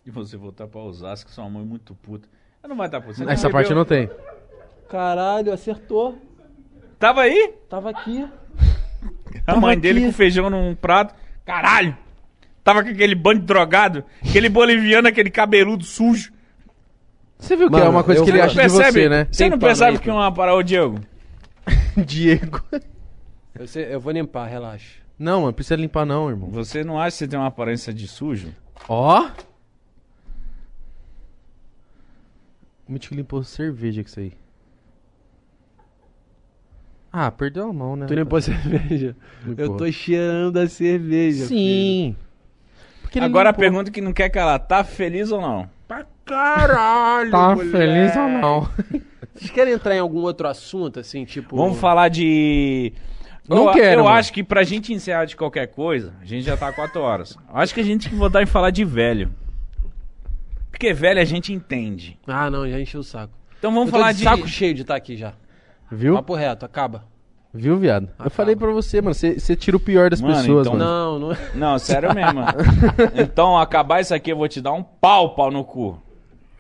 E 0.05 0.11
você 0.11 0.37
voltar 0.37 0.67
pra 0.67 0.81
Osasco, 0.81 1.31
sua 1.31 1.49
mãe 1.49 1.65
muito 1.65 1.95
puta. 1.95 2.27
Ela 2.63 2.71
não 2.71 2.77
vai 2.77 2.87
estar 2.87 3.01
puta. 3.01 3.15
Você 3.15 3.25
não 3.25 3.33
Essa 3.33 3.51
parte 3.51 3.75
não 3.75 3.85
tem. 3.85 4.09
Caralho, 4.89 5.53
acertou. 5.53 6.19
Tava 6.99 7.23
aí? 7.23 7.55
Tava 7.69 7.91
aqui. 7.91 8.27
A 9.47 9.57
mãe 9.57 9.73
aqui. 9.73 9.81
dele 9.83 10.07
com 10.07 10.13
feijão 10.13 10.51
num 10.51 10.75
prato. 10.75 11.15
Caralho! 11.45 11.97
Tava 12.63 12.83
com 12.83 12.91
aquele 12.91 13.15
bando 13.15 13.41
de 13.41 13.47
drogado. 13.47 14.05
Aquele 14.27 14.49
boliviano, 14.49 15.09
aquele 15.09 15.31
cabeludo 15.31 15.85
sujo. 15.85 16.33
Você 17.39 17.57
viu 17.57 17.69
que 17.69 17.73
Mano, 17.73 17.87
é 17.87 17.89
uma 17.89 18.05
coisa 18.05 18.23
que 18.23 18.31
ele 18.31 18.41
acha 18.41 18.61
de 18.63 18.69
você, 18.69 19.09
né? 19.09 19.27
Você 19.31 19.49
não 19.49 19.59
percebe 19.59 19.99
que 19.99 20.11
pô. 20.11 20.15
uma 20.15 20.33
parada, 20.33 20.59
ô 20.59 20.63
Diego? 20.63 20.99
Diego. 21.97 22.63
Eu, 23.61 23.67
sei- 23.67 23.95
eu 23.95 24.01
vou 24.01 24.11
limpar, 24.13 24.47
relaxa. 24.47 25.01
Não, 25.19 25.43
mano, 25.43 25.53
precisa 25.53 25.77
limpar 25.77 26.07
não, 26.07 26.31
irmão. 26.31 26.49
Você 26.51 26.83
não 26.83 26.99
acha 26.99 27.11
que 27.11 27.19
você 27.19 27.29
tem 27.29 27.39
uma 27.39 27.49
aparência 27.49 27.93
de 27.93 28.09
sujo? 28.09 28.55
Ó! 28.89 29.29
O 32.89 32.93
Mítico 32.93 33.15
limpou 33.15 33.45
cerveja 33.45 34.03
com 34.03 34.09
isso 34.09 34.19
aí. 34.21 34.33
Ah, 37.13 37.31
perdeu 37.31 37.69
a 37.69 37.73
mão, 37.73 37.97
né? 37.97 38.07
Tu 38.07 38.15
limpou 38.15 38.39
a 38.39 38.41
cerveja? 38.43 39.17
Limpou. 39.45 39.65
Eu 39.65 39.77
tô 39.77 39.93
cheirando 39.93 40.57
a 40.59 40.67
cerveja. 40.69 41.47
Sim. 41.47 42.17
Agora 43.21 43.49
a 43.49 43.53
limpou. 43.53 43.61
pergunta 43.61 43.91
que 43.91 44.01
não 44.01 44.13
quer 44.13 44.29
calar, 44.31 44.59
tá 44.61 44.83
feliz 44.85 45.31
ou 45.33 45.41
não? 45.41 45.69
Pra 45.87 46.07
caralho! 46.25 47.31
Tá 47.31 47.51
moleque. 47.57 47.71
feliz 47.73 48.17
ou 48.17 48.29
não? 48.29 48.69
Vocês 49.35 49.51
querem 49.51 49.73
entrar 49.75 49.95
em 49.97 49.99
algum 49.99 50.21
outro 50.21 50.47
assunto, 50.49 51.01
assim, 51.01 51.25
tipo. 51.25 51.57
Vamos 51.57 51.79
falar 51.79 52.09
de. 52.09 52.93
Não 53.57 53.67
eu, 53.69 53.73
quero, 53.73 54.01
Eu 54.01 54.05
mano. 54.05 54.17
acho 54.17 54.33
que 54.33 54.43
pra 54.45 54.63
gente 54.63 54.93
encerrar 54.93 55.25
de 55.25 55.37
qualquer 55.37 55.67
coisa, 55.69 56.15
a 56.21 56.25
gente 56.25 56.43
já 56.45 56.57
tá 56.57 56.73
4 56.73 57.01
horas. 57.01 57.37
Eu 57.49 57.57
acho 57.57 57.75
que 57.75 57.81
a 57.81 57.85
gente 57.85 58.03
tem 58.03 58.11
que 58.11 58.17
voltar 58.19 58.43
e 58.43 58.47
falar 58.47 58.71
de 58.71 58.85
velho. 58.85 59.31
Porque 60.71 60.93
velho 60.93 61.21
a 61.21 61.25
gente 61.25 61.53
entende. 61.53 62.19
Ah, 62.27 62.49
não, 62.51 62.69
já 62.69 62.81
encheu 62.81 63.01
o 63.01 63.05
saco. 63.05 63.33
Então 63.59 63.71
vamos 63.73 63.89
eu 63.89 63.93
tô 63.93 63.99
falar 63.99 64.13
de 64.13 64.19
de. 64.19 64.25
saco 64.25 64.49
cheio 64.49 64.75
de 64.75 64.83
estar 64.83 64.95
aqui 64.97 65.17
já. 65.17 65.33
Viu? 65.91 66.15
Papo 66.15 66.35
reto, 66.35 66.65
acaba. 66.65 67.05
Viu, 67.53 67.77
viado? 67.77 68.05
Eu 68.05 68.13
Acaba. 68.15 68.31
falei 68.31 68.55
pra 68.55 68.71
você, 68.71 69.01
mano. 69.03 69.13
Você 69.13 69.39
você 69.39 69.57
tira 69.57 69.77
o 69.77 69.81
pior 69.81 70.09
das 70.09 70.21
Mano, 70.21 70.37
pessoas, 70.37 70.67
então 70.69 70.79
mano. 70.79 71.19
Não, 71.19 71.19
não. 71.31 71.37
Não, 71.73 71.79
sério 71.81 72.15
mesmo. 72.15 72.41
então, 73.21 73.59
acabar 73.59 74.01
isso 74.01 74.15
aqui, 74.15 74.31
eu 74.31 74.37
vou 74.37 74.47
te 74.47 74.61
dar 74.61 74.73
um 74.73 74.85
pau, 74.85 75.35
pau 75.35 75.51
no 75.51 75.65
cu. 75.65 76.01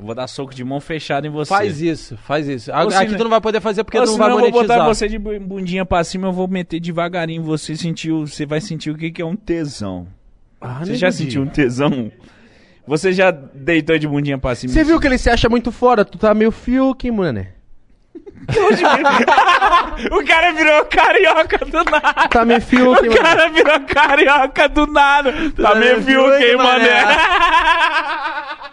Eu 0.00 0.06
vou 0.06 0.14
dar 0.14 0.26
soco 0.26 0.54
de 0.54 0.64
mão 0.64 0.80
fechada 0.80 1.26
em 1.26 1.30
você. 1.30 1.50
Faz 1.50 1.78
isso, 1.82 2.16
faz 2.16 2.48
isso. 2.48 2.70
Ou 2.72 2.88
Aqui 2.96 3.14
tu 3.16 3.22
não 3.22 3.28
vai 3.30 3.40
poder 3.40 3.60
fazer 3.60 3.84
porque 3.84 3.98
tu 4.00 4.06
não 4.06 4.16
vai 4.16 4.30
eu 4.30 4.38
vou 4.38 4.50
botar 4.50 4.82
você 4.86 5.06
de 5.06 5.18
bu- 5.18 5.38
bundinha 5.38 5.84
pra 5.84 6.02
cima, 6.02 6.28
eu 6.28 6.32
vou 6.32 6.48
meter 6.48 6.80
devagarinho. 6.80 7.42
Você 7.42 7.76
sentiu, 7.76 8.26
você 8.26 8.46
vai 8.46 8.62
sentir 8.62 8.90
o 8.90 8.96
que, 8.96 9.10
que 9.10 9.20
é 9.20 9.26
um 9.26 9.36
tesão. 9.36 10.08
Ah, 10.58 10.78
Você 10.80 10.86
nego 10.92 10.96
já 10.96 11.12
sentiu 11.12 11.42
um 11.42 11.46
tesão? 11.46 12.10
Você 12.86 13.12
já 13.12 13.30
deitou 13.30 13.98
de 13.98 14.08
bundinha 14.08 14.38
pra 14.38 14.54
cima? 14.54 14.72
Você 14.72 14.82
viu 14.84 14.98
que 14.98 15.06
ele 15.06 15.18
se 15.18 15.28
acha 15.28 15.50
muito 15.50 15.70
fora? 15.70 16.02
Tu 16.02 16.16
tá 16.16 16.32
meio 16.32 16.50
Fiuk, 16.50 17.10
mané. 17.10 17.52
O 20.10 20.24
cara 20.24 20.52
virou 20.52 20.84
carioca 20.86 21.58
do 21.58 21.84
nada. 21.84 22.28
Tá 22.28 22.44
meio 22.44 22.60
Fiuk, 22.62 23.00
O 23.00 23.10
mano. 23.10 23.16
cara 23.22 23.48
virou 23.50 23.80
carioca 23.80 24.68
do 24.68 24.86
nada. 24.86 25.32
Tá 25.52 25.74
meio 25.74 26.00
meio 26.00 26.00
viu 26.00 26.22
Fiuk, 26.24 26.38
quem, 26.38 26.56
mané. 26.56 27.04
mané? 27.04 27.16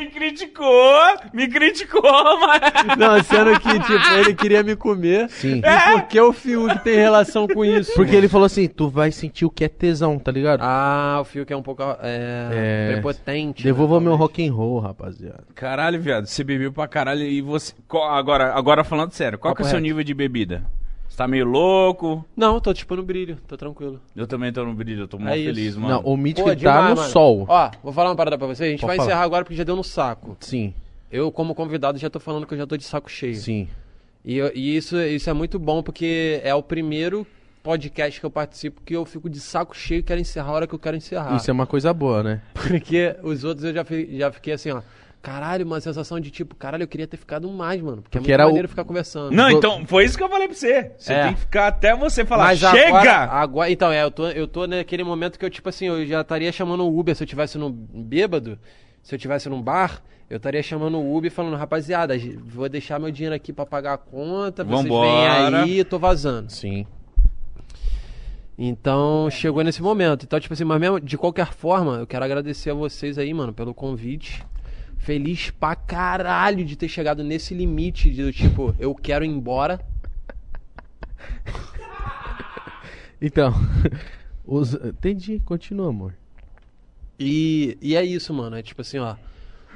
Me 0.00 0.06
criticou, 0.06 0.96
me 1.34 1.46
criticou, 1.46 2.00
mas. 2.40 2.96
Não, 2.98 3.22
sendo 3.22 3.60
que, 3.60 3.78
tipo, 3.80 4.12
ele 4.14 4.34
queria 4.34 4.62
me 4.62 4.74
comer. 4.74 5.28
Sim. 5.28 5.58
E 5.62 5.92
por 5.92 6.02
que 6.08 6.18
o 6.18 6.32
Fiuk 6.32 6.78
tem 6.82 6.94
relação 6.96 7.46
com 7.46 7.62
isso? 7.62 7.92
Porque 7.94 8.16
ele 8.16 8.26
falou 8.26 8.46
assim, 8.46 8.66
tu 8.66 8.88
vai 8.88 9.12
sentir 9.12 9.44
o 9.44 9.50
que 9.50 9.62
é 9.62 9.68
tesão, 9.68 10.18
tá 10.18 10.32
ligado? 10.32 10.62
Ah, 10.62 11.18
o 11.20 11.24
Fiuk 11.24 11.52
é 11.52 11.56
um 11.56 11.62
pouco 11.62 11.82
é, 11.82 12.88
É. 12.90 12.92
prepotente. 12.92 13.62
Devolva 13.62 14.00
né, 14.00 14.06
meu 14.06 14.16
rock 14.16 14.46
and 14.46 14.54
roll, 14.54 14.78
rapaziada. 14.80 15.44
Caralho, 15.54 16.00
viado, 16.00 16.24
você 16.24 16.42
bebeu 16.42 16.72
pra 16.72 16.88
caralho 16.88 17.22
e 17.22 17.42
você. 17.42 17.74
agora, 18.10 18.54
agora 18.54 18.82
falando 18.82 19.12
sério, 19.12 19.38
qual 19.38 19.54
que 19.54 19.60
é 19.60 19.66
o 19.66 19.68
seu 19.68 19.78
nível 19.78 20.02
de 20.02 20.14
bebida? 20.14 20.64
Tá 21.20 21.28
meio 21.28 21.44
louco? 21.44 22.24
Não, 22.34 22.58
tô 22.58 22.72
tipo 22.72 22.96
no 22.96 23.02
brilho, 23.02 23.36
tô 23.46 23.54
tranquilo. 23.54 24.00
Eu 24.16 24.26
também 24.26 24.50
tô 24.50 24.64
no 24.64 24.72
brilho, 24.72 25.02
eu 25.02 25.06
tô 25.06 25.18
mó 25.18 25.28
É 25.28 25.36
isso. 25.36 25.54
feliz, 25.54 25.76
mano. 25.76 25.88
Não, 25.96 26.00
o 26.00 26.16
Mítico 26.16 26.44
Pô, 26.48 26.48
tá 26.48 26.54
demais, 26.54 26.88
no 26.90 26.96
mano. 26.96 27.08
sol. 27.10 27.44
Ó, 27.46 27.70
vou 27.82 27.92
falar 27.92 28.08
uma 28.08 28.16
parada 28.16 28.38
pra 28.38 28.46
você. 28.46 28.64
A 28.64 28.68
gente 28.68 28.80
Pode 28.80 28.86
vai 28.88 28.96
falar. 28.96 29.06
encerrar 29.10 29.22
agora 29.24 29.44
porque 29.44 29.54
já 29.54 29.62
deu 29.64 29.76
no 29.76 29.84
saco. 29.84 30.34
Sim, 30.40 30.72
Eu, 31.12 31.30
como 31.30 31.54
convidado, 31.54 31.98
já 31.98 32.08
tô 32.08 32.18
falando 32.18 32.46
que 32.46 32.54
eu 32.54 32.58
já 32.58 32.66
tô 32.66 32.74
de 32.74 32.84
saco 32.84 33.10
cheio. 33.10 33.34
sim. 33.36 33.68
E, 34.24 34.34
eu- 34.38 34.50
e 34.54 34.74
isso, 34.74 34.98
isso 34.98 35.28
é 35.28 35.32
muito 35.34 35.58
bom 35.58 35.82
porque 35.82 36.40
é 36.42 36.54
o 36.54 36.62
primeiro 36.62 37.26
podcast 37.62 38.18
que 38.18 38.24
eu 38.24 38.30
participo 38.30 38.80
que 38.82 38.96
eu 38.96 39.04
fico 39.04 39.28
de 39.28 39.40
saco 39.40 39.76
cheio 39.76 39.98
e 39.98 40.02
quero 40.02 40.22
encerrar 40.22 40.48
a 40.48 40.52
hora 40.52 40.66
que 40.66 40.74
eu 40.74 40.78
quero 40.78 40.96
encerrar. 40.96 41.36
Isso 41.36 41.50
é 41.50 41.52
uma 41.52 41.66
coisa 41.66 41.92
boa, 41.92 42.22
né? 42.22 42.40
Porque 42.54 43.14
os 43.22 43.44
outros 43.44 43.64
eu 43.66 43.74
já, 43.74 43.84
fi- 43.84 44.08
já 44.16 44.32
fiquei 44.32 44.54
assim, 44.54 44.70
ó. 44.70 44.80
Caralho, 45.22 45.66
uma 45.66 45.80
sensação 45.82 46.18
de 46.18 46.30
tipo, 46.30 46.54
caralho, 46.54 46.82
eu 46.84 46.88
queria 46.88 47.06
ter 47.06 47.18
ficado 47.18 47.46
mais, 47.50 47.80
mano. 47.82 48.00
Porque, 48.00 48.18
Porque 48.18 48.30
é 48.30 48.34
era 48.34 48.44
muito 48.44 48.48
o- 48.48 48.52
maneiro 48.54 48.68
ficar 48.68 48.84
conversando. 48.84 49.30
Não, 49.32 49.50
então, 49.50 49.84
foi 49.86 50.04
isso 50.06 50.16
que 50.16 50.24
eu 50.24 50.28
falei 50.30 50.48
pra 50.48 50.56
você. 50.56 50.92
Você 50.96 51.12
É. 51.12 51.22
tem 51.24 51.34
que 51.34 51.40
ficar 51.40 51.66
até 51.66 51.94
você 51.94 52.24
falar, 52.24 52.44
Mas 52.44 52.58
chega! 52.60 52.88
Agora, 52.98 53.24
agora, 53.30 53.70
então, 53.70 53.92
é, 53.92 54.02
eu 54.02 54.10
tô, 54.10 54.28
eu 54.28 54.48
tô 54.48 54.66
naquele 54.66 55.04
momento 55.04 55.38
que 55.38 55.44
eu, 55.44 55.50
tipo 55.50 55.68
assim, 55.68 55.86
eu 55.88 56.06
já 56.06 56.22
estaria 56.22 56.50
chamando 56.50 56.84
o 56.86 56.98
Uber 56.98 57.14
se 57.14 57.22
eu 57.22 57.26
tivesse 57.26 57.58
no 57.58 57.68
bêbado, 57.70 58.58
se 59.02 59.14
eu 59.14 59.18
tivesse 59.18 59.46
num 59.50 59.60
bar, 59.60 60.02
eu 60.30 60.38
estaria 60.38 60.62
chamando 60.62 60.96
o 60.98 61.14
Uber 61.16 61.30
e 61.30 61.34
falando, 61.34 61.54
rapaziada, 61.56 62.14
vou 62.46 62.66
deixar 62.70 62.98
meu 62.98 63.10
dinheiro 63.10 63.34
aqui 63.34 63.52
pra 63.52 63.66
pagar 63.66 63.92
a 63.94 63.98
conta, 63.98 64.64
vocês 64.64 64.82
Vambora. 64.84 65.50
vêm 65.66 65.76
aí, 65.78 65.84
tô 65.84 65.98
vazando. 65.98 66.50
Sim. 66.50 66.86
Então, 68.58 69.28
chegou 69.30 69.62
nesse 69.64 69.82
momento. 69.82 70.24
Então, 70.24 70.38
tipo 70.38 70.52
assim, 70.52 70.64
mas 70.64 70.80
mesmo, 70.80 71.00
de 71.00 71.16
qualquer 71.16 71.52
forma, 71.52 71.96
eu 71.96 72.06
quero 72.06 72.24
agradecer 72.24 72.70
a 72.70 72.74
vocês 72.74 73.16
aí, 73.18 73.32
mano, 73.32 73.52
pelo 73.52 73.72
convite. 73.72 74.42
Feliz 75.00 75.50
pra 75.50 75.74
caralho 75.74 76.64
de 76.64 76.76
ter 76.76 76.88
chegado 76.88 77.24
nesse 77.24 77.54
limite 77.54 78.10
de, 78.10 78.32
tipo, 78.32 78.74
eu 78.78 78.94
quero 78.94 79.24
ir 79.24 79.28
embora. 79.28 79.80
Então, 83.22 83.52
os... 84.46 84.72
entendi, 84.72 85.40
continua, 85.44 85.90
amor. 85.90 86.14
E, 87.18 87.76
e 87.82 87.94
é 87.94 88.02
isso, 88.02 88.32
mano. 88.32 88.56
É 88.56 88.62
tipo 88.62 88.80
assim, 88.80 88.98
ó. 88.98 89.14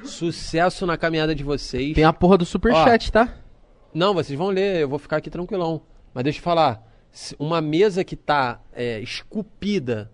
Sucesso 0.03 0.87
na 0.87 0.97
caminhada 0.97 1.35
de 1.35 1.45
vocês. 1.45 1.95
Tem 1.95 2.05
a 2.05 2.13
porra 2.13 2.39
do 2.39 2.47
superchat, 2.47 3.13
tá? 3.13 3.35
Não, 3.93 4.15
vocês 4.15 4.39
vão 4.39 4.49
ler, 4.49 4.81
eu 4.81 4.89
vou 4.89 4.99
ficar 4.99 5.19
aqui 5.19 5.29
tranquilão. 5.29 5.83
Mas 6.15 6.25
deixa 6.25 6.39
eu 6.39 6.43
falar. 6.43 6.91
Uma 7.39 7.61
mesa 7.61 8.03
que 8.03 8.17
tá 8.17 8.61
é, 8.73 8.99
esculpida, 9.01 10.11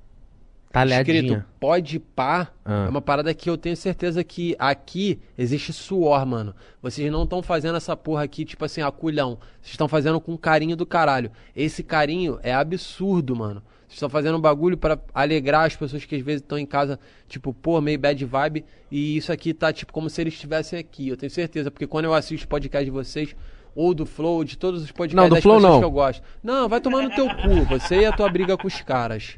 Talhadinha. 0.72 1.20
escrito 1.20 1.44
pode 1.58 1.98
pá, 1.98 2.48
Ah. 2.64 2.86
é 2.86 2.88
uma 2.88 3.00
parada 3.00 3.34
que 3.34 3.50
eu 3.50 3.56
tenho 3.58 3.76
certeza 3.76 4.22
que 4.22 4.54
aqui 4.58 5.18
existe 5.36 5.72
suor, 5.72 6.24
mano. 6.24 6.54
Vocês 6.80 7.10
não 7.10 7.24
estão 7.24 7.42
fazendo 7.42 7.76
essa 7.76 7.96
porra 7.96 8.22
aqui, 8.22 8.44
tipo 8.44 8.64
assim, 8.64 8.80
a 8.80 8.90
culhão. 8.90 9.38
Vocês 9.60 9.72
estão 9.72 9.88
fazendo 9.88 10.20
com 10.20 10.36
carinho 10.38 10.76
do 10.76 10.86
caralho. 10.86 11.30
Esse 11.56 11.82
carinho 11.82 12.38
é 12.42 12.54
absurdo, 12.54 13.34
mano. 13.34 13.60
Vocês 13.88 13.96
estão 13.96 14.08
fazendo 14.08 14.38
um 14.38 14.40
bagulho 14.40 14.76
pra 14.78 14.96
alegrar 15.12 15.66
as 15.66 15.74
pessoas 15.74 16.04
que 16.04 16.14
às 16.14 16.22
vezes 16.22 16.40
estão 16.40 16.56
em 16.56 16.64
casa, 16.66 17.00
tipo, 17.26 17.52
pô, 17.52 17.80
meio 17.80 17.98
bad 17.98 18.24
vibe. 18.24 18.64
E 18.88 19.16
isso 19.16 19.32
aqui 19.32 19.52
tá, 19.52 19.72
tipo, 19.72 19.92
como 19.92 20.08
se 20.08 20.20
eles 20.20 20.34
estivessem 20.34 20.78
aqui. 20.78 21.08
Eu 21.08 21.16
tenho 21.16 21.30
certeza, 21.30 21.72
porque 21.72 21.88
quando 21.88 22.04
eu 22.04 22.14
assisto 22.14 22.46
podcast 22.46 22.84
de 22.84 22.90
vocês, 22.92 23.34
ou 23.74 23.92
do 23.92 24.06
Flow, 24.06 24.44
de 24.44 24.56
todos 24.56 24.82
os 24.84 24.92
podcasts 24.92 25.16
Não, 25.16 25.28
do 25.28 25.34
das 25.34 25.42
Flow 25.42 25.56
pessoas 25.56 25.72
não. 25.72 25.80
que 25.80 25.84
eu 25.86 25.90
gosto. 25.90 26.22
Não, 26.40 26.68
vai 26.68 26.80
tomar 26.80 27.02
no 27.02 27.10
teu 27.10 27.26
cu. 27.26 27.64
Você 27.68 28.02
e 28.02 28.04
a 28.06 28.12
tua 28.12 28.28
briga 28.28 28.56
com 28.56 28.68
os 28.68 28.80
caras. 28.82 29.36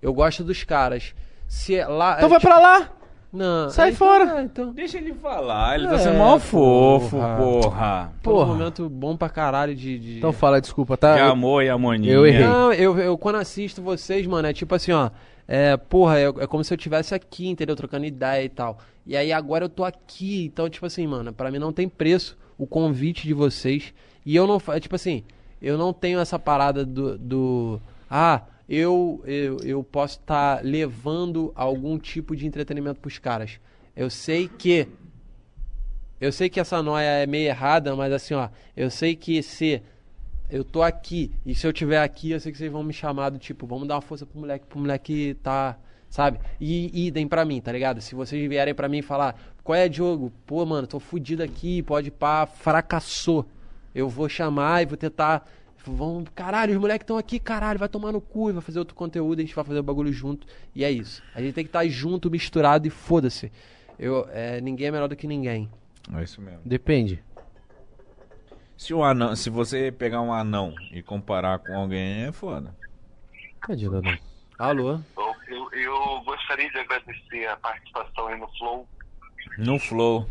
Eu 0.00 0.12
gosto 0.12 0.44
dos 0.44 0.62
caras. 0.64 1.14
Se 1.48 1.74
é 1.76 1.86
lá. 1.86 2.14
Então 2.16 2.26
é, 2.26 2.30
vai 2.30 2.38
tipo, 2.38 2.50
pra 2.50 2.58
lá! 2.60 2.90
Não. 3.32 3.68
Sai 3.70 3.90
é, 3.90 3.92
fora. 3.92 4.24
Então, 4.24 4.38
é, 4.38 4.42
então. 4.44 4.72
Deixa 4.72 4.96
ele 4.98 5.12
falar, 5.12 5.78
ele 5.78 5.88
tá 5.88 5.94
É, 5.96 5.98
sendo 5.98 6.16
mó 6.18 6.38
fofo, 6.38 7.16
porra. 7.18 8.12
porra. 8.22 8.44
Um 8.52 8.56
momento 8.56 8.88
bom 8.88 9.16
pra 9.16 9.28
caralho 9.28 9.74
de. 9.74 9.98
de... 9.98 10.18
Então 10.18 10.32
fala, 10.32 10.60
desculpa, 10.60 10.96
tá? 10.96 11.14
De 11.14 11.20
amor 11.20 11.62
e 11.62 11.68
harmonia. 11.68 12.12
Eu 12.12 12.26
errei. 12.26 12.46
Não, 12.46 12.72
eu, 12.72 12.98
eu 12.98 13.18
quando 13.18 13.36
assisto 13.36 13.82
vocês, 13.82 14.26
mano, 14.26 14.48
é 14.48 14.52
tipo 14.52 14.74
assim, 14.74 14.92
ó. 14.92 15.10
É, 15.46 15.76
porra, 15.76 16.18
é, 16.18 16.24
é 16.24 16.46
como 16.46 16.64
se 16.64 16.72
eu 16.72 16.78
tivesse 16.78 17.14
aqui, 17.14 17.46
entendeu? 17.48 17.76
Trocando 17.76 18.04
ideia 18.06 18.42
e 18.44 18.48
tal. 18.48 18.78
E 19.06 19.16
aí 19.16 19.32
agora 19.32 19.64
eu 19.66 19.68
tô 19.68 19.84
aqui. 19.84 20.46
Então, 20.46 20.68
tipo 20.70 20.86
assim, 20.86 21.06
mano, 21.06 21.32
pra 21.32 21.50
mim 21.50 21.58
não 21.58 21.72
tem 21.72 21.88
preço 21.88 22.36
o 22.58 22.66
convite 22.66 23.26
de 23.26 23.34
vocês. 23.34 23.92
E 24.24 24.34
eu 24.34 24.46
não. 24.46 24.58
fa- 24.58 24.76
é, 24.76 24.80
Tipo 24.80 24.96
assim, 24.96 25.22
eu 25.60 25.76
não 25.76 25.92
tenho 25.92 26.18
essa 26.20 26.38
parada 26.38 26.84
do. 26.86 27.18
do 27.18 27.80
ah, 28.10 28.40
eu, 28.68 29.22
eu, 29.24 29.58
eu 29.62 29.84
posso 29.84 30.18
estar 30.18 30.64
levando 30.64 31.52
algum 31.54 31.98
tipo 31.98 32.34
de 32.34 32.46
entretenimento 32.46 33.00
pros 33.00 33.18
caras. 33.18 33.60
Eu 33.94 34.10
sei 34.10 34.48
que 34.48 34.88
eu 36.20 36.32
sei 36.32 36.48
que 36.48 36.58
essa 36.58 36.82
noia 36.82 37.04
é 37.04 37.26
meio 37.26 37.46
errada, 37.46 37.94
mas 37.94 38.10
assim, 38.12 38.32
ó, 38.32 38.48
eu 38.74 38.90
sei 38.90 39.14
que 39.14 39.42
se 39.42 39.82
eu 40.48 40.64
tô 40.64 40.82
aqui 40.82 41.30
e 41.44 41.54
se 41.54 41.66
eu 41.66 41.72
tiver 41.72 42.02
aqui, 42.02 42.30
eu 42.30 42.40
sei 42.40 42.50
que 42.50 42.56
vocês 42.56 42.72
vão 42.72 42.82
me 42.82 42.92
chamar 42.92 43.30
do 43.30 43.38
tipo, 43.38 43.66
vamos 43.66 43.86
dar 43.86 43.96
uma 43.96 44.00
força 44.00 44.24
pro 44.24 44.38
moleque, 44.40 44.66
pro 44.66 44.78
moleque 44.78 45.36
tá, 45.42 45.76
sabe? 46.08 46.40
E 46.58 47.06
idem 47.06 47.28
pra 47.28 47.44
mim, 47.44 47.60
tá 47.60 47.70
ligado? 47.70 48.00
Se 48.00 48.14
vocês 48.14 48.48
vierem 48.48 48.74
pra 48.74 48.88
mim 48.88 49.02
falar, 49.02 49.38
qual 49.62 49.76
é, 49.76 49.88
Diogo? 49.88 50.32
Pô, 50.46 50.64
mano, 50.64 50.86
tô 50.86 50.98
fudido 50.98 51.42
aqui, 51.42 51.82
pode 51.82 52.10
pá, 52.10 52.46
fracassou. 52.46 53.44
Eu 53.94 54.08
vou 54.08 54.28
chamar 54.28 54.82
e 54.82 54.86
vou 54.86 54.96
tentar. 54.96 55.46
Vão, 55.86 56.24
caralho, 56.34 56.72
os 56.74 56.80
moleques 56.80 57.04
estão 57.04 57.16
aqui, 57.16 57.38
caralho, 57.38 57.78
vai 57.78 57.88
tomar 57.88 58.12
no 58.12 58.20
cu 58.20 58.50
e 58.50 58.52
vai 58.52 58.62
fazer 58.62 58.78
outro 58.78 58.94
conteúdo, 58.94 59.38
a 59.38 59.42
gente 59.42 59.54
vai 59.54 59.64
fazer 59.64 59.78
o 59.78 59.82
bagulho 59.82 60.12
junto. 60.12 60.46
E 60.74 60.84
é 60.84 60.90
isso. 60.90 61.22
A 61.34 61.40
gente 61.40 61.54
tem 61.54 61.64
que 61.64 61.68
estar 61.68 61.86
junto, 61.86 62.30
misturado 62.30 62.86
e 62.86 62.90
foda-se. 62.90 63.52
Eu, 63.98 64.28
é, 64.30 64.60
ninguém 64.60 64.88
é 64.88 64.90
melhor 64.90 65.08
do 65.08 65.16
que 65.16 65.26
ninguém. 65.26 65.70
É 66.14 66.22
isso 66.22 66.40
mesmo. 66.40 66.60
Depende. 66.64 67.22
Se, 68.76 68.92
um 68.92 69.02
anão, 69.02 69.34
se 69.34 69.48
você 69.48 69.90
pegar 69.90 70.20
um 70.20 70.32
anão 70.32 70.74
e 70.92 71.02
comparar 71.02 71.58
com 71.58 71.74
alguém, 71.74 72.24
é 72.26 72.32
foda. 72.32 72.74
Tadinho, 73.66 73.90
Dadão. 73.90 74.18
Alô? 74.58 75.00
Eu, 75.16 75.34
eu, 75.48 75.72
eu 75.72 76.20
gostaria 76.24 76.70
de 76.70 76.78
agradecer 76.78 77.46
a 77.46 77.56
participação 77.56 78.26
aí 78.28 78.38
no 78.38 78.48
Flow. 78.58 78.86
No 79.58 79.78
flow. 79.78 80.28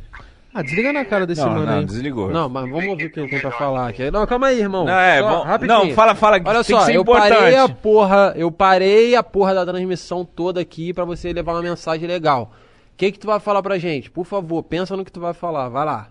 Ah, 0.57 0.61
desliga 0.63 0.93
na 0.93 1.03
cara 1.03 1.27
desse 1.27 1.41
Não, 1.41 1.49
mano 1.49 1.65
não, 1.65 1.79
aí. 1.79 1.85
desligou. 1.85 2.29
Não, 2.31 2.47
mas 2.47 2.69
vamos 2.69 2.87
ouvir 2.87 3.07
o 3.07 3.11
que 3.11 3.19
ele 3.19 3.29
tem 3.29 3.41
pra 3.41 3.51
falar 3.51 3.89
aqui. 3.89 4.09
Não, 4.09 4.25
calma 4.25 4.47
aí, 4.47 4.61
irmão. 4.61 4.85
Não, 4.85 4.97
é, 4.97 5.19
Só 5.21 5.29
bom- 5.29 5.43
rapidinho. 5.43 5.79
não, 5.87 5.91
fala, 5.93 6.15
fala, 6.15 6.37
Olha 6.45 6.63
tem 6.63 6.75
só, 6.75 6.79
que 6.79 6.85
ser 6.85 6.95
eu 6.95 7.01
importante. 7.01 7.33
parei 7.35 7.57
a 7.57 7.67
porra, 7.67 8.33
eu 8.37 8.49
parei 8.49 9.15
a 9.17 9.21
porra 9.21 9.53
da 9.53 9.65
transmissão 9.65 10.23
toda 10.23 10.61
aqui 10.61 10.93
pra 10.93 11.03
você 11.03 11.33
levar 11.33 11.51
uma 11.51 11.61
mensagem 11.61 12.07
legal. 12.07 12.53
O 12.93 12.95
que 12.95 13.11
que 13.11 13.19
tu 13.19 13.27
vai 13.27 13.37
falar 13.41 13.61
pra 13.61 13.77
gente? 13.77 14.09
Por 14.09 14.23
favor, 14.25 14.63
pensa 14.63 14.95
no 14.95 15.03
que 15.03 15.11
tu 15.11 15.19
vai 15.19 15.33
falar. 15.33 15.67
Vai 15.67 15.83
lá. 15.85 16.09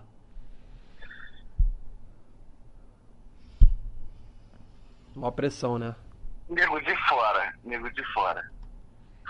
Mó 5.15 5.31
pressão, 5.31 5.79
né? 5.79 5.95
Nego 6.49 6.79
de 6.81 6.95
fora, 7.07 7.53
nego 7.63 7.89
de 7.91 8.03
fora. 8.13 8.43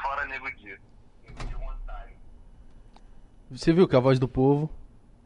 Fora 0.02 0.26
nego 0.26 0.50
de. 0.52 0.78
Nego 1.26 1.46
de 1.48 1.54
vontade. 1.56 2.12
Você 3.52 3.72
viu 3.72 3.88
que 3.88 3.96
a 3.96 4.00
voz 4.00 4.20
do 4.20 4.28
povo. 4.28 4.70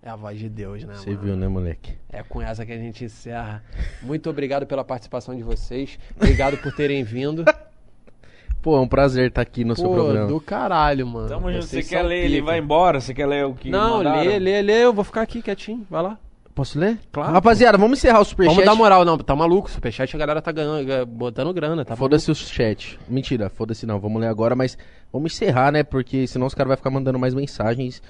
É 0.10 0.12
a 0.12 0.16
voz 0.16 0.40
de 0.40 0.50
Deus, 0.50 0.84
né? 0.84 0.96
Você 0.96 1.14
viu, 1.16 1.36
né, 1.36 1.48
moleque? 1.48 1.94
É 2.12 2.24
com 2.24 2.42
essa 2.42 2.66
que 2.66 2.72
a 2.72 2.78
gente 2.78 3.06
encerra. 3.06 3.64
Muito 4.02 4.28
obrigado 4.28 4.66
pela 4.66 4.84
participação 4.84 5.36
de 5.36 5.44
vocês. 5.44 6.00
Obrigado 6.16 6.58
por 6.58 6.74
terem 6.74 7.04
vindo. 7.04 7.46
Pô, 8.60 8.76
é 8.76 8.80
um 8.82 8.88
prazer 8.88 9.28
estar 9.28 9.42
aqui 9.42 9.64
no 9.64 9.76
seu 9.76 9.88
Pô, 9.88 9.94
programa. 9.94 10.26
do 10.28 10.42
caralho, 10.42 11.06
mano. 11.06 11.30
Tamo 11.30 11.52
junto. 11.54 11.64
Você 11.68 11.84
quer 11.84 12.02
ler, 12.02 12.26
ele 12.26 12.38
pica. 12.38 12.46
vai 12.48 12.58
embora? 12.58 13.00
Você 13.00 13.14
quer 13.14 13.28
ler 13.28 13.46
o 13.46 13.54
que 13.54 13.70
Não, 13.70 13.98
mandaram? 13.98 14.24
lê, 14.24 14.40
lê, 14.40 14.62
lê. 14.64 14.84
Eu 14.84 14.92
vou 14.94 15.04
ficar 15.04 15.22
aqui 15.22 15.44
quietinho. 15.44 15.86
Vai 15.88 16.02
lá. 16.02 16.18
Posso 16.56 16.80
ler? 16.80 16.98
Claro. 17.12 17.32
Rapaziada, 17.32 17.78
vamos 17.78 18.00
encerrar 18.00 18.20
o 18.20 18.26
superchat. 18.26 18.56
Vamos 18.56 18.68
dar 18.70 18.76
moral, 18.76 19.06
não. 19.06 19.16
Tá 19.16 19.36
maluco. 19.36 19.70
Superchat 19.70 20.16
a 20.16 20.20
galera 20.20 20.42
tá 20.42 20.52
ganhando, 20.52 20.88
ga- 20.88 21.06
botando 21.06 21.54
grana, 21.54 21.86
tá 21.86 21.96
Foda-se 21.96 22.32
o 22.32 22.36
chat. 22.36 23.00
Mentira, 23.08 23.48
foda-se 23.48 23.86
não. 23.86 24.00
Vamos 24.00 24.20
ler 24.20 24.28
agora, 24.28 24.56
mas 24.56 24.76
vamos 25.14 25.32
encerrar, 25.34 25.72
né? 25.72 25.84
Porque 25.84 26.26
senão 26.26 26.48
os 26.48 26.56
caras 26.56 26.70
vão 26.70 26.78
ficar 26.78 26.90
mandando 26.90 27.20
mais 27.20 27.36
mensagens. 27.36 28.02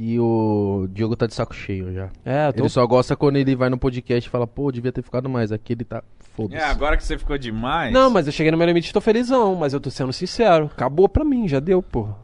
E 0.00 0.16
o 0.20 0.86
Diogo 0.92 1.16
tá 1.16 1.26
de 1.26 1.34
saco 1.34 1.52
cheio 1.52 1.92
já. 1.92 2.08
É, 2.24 2.46
eu 2.46 2.52
tô... 2.52 2.62
Ele 2.62 2.68
só 2.68 2.86
gosta 2.86 3.16
quando 3.16 3.34
ele 3.36 3.56
vai 3.56 3.68
no 3.68 3.76
podcast 3.76 4.28
e 4.28 4.30
fala, 4.30 4.46
pô, 4.46 4.70
devia 4.70 4.92
ter 4.92 5.02
ficado 5.02 5.28
mais. 5.28 5.50
Aqui 5.50 5.72
ele 5.72 5.82
tá. 5.82 6.04
Foda-se. 6.36 6.62
É, 6.62 6.64
agora 6.64 6.96
que 6.96 7.02
você 7.02 7.18
ficou 7.18 7.36
demais. 7.36 7.92
Não, 7.92 8.08
mas 8.08 8.24
eu 8.28 8.32
cheguei 8.32 8.52
no 8.52 8.56
meu 8.56 8.68
limite 8.68 8.90
e 8.90 8.92
tô 8.92 9.00
felizão, 9.00 9.56
mas 9.56 9.72
eu 9.72 9.80
tô 9.80 9.90
sendo 9.90 10.12
sincero. 10.12 10.66
Acabou 10.66 11.08
pra 11.08 11.24
mim, 11.24 11.48
já 11.48 11.58
deu, 11.58 11.82
porra. 11.82 12.14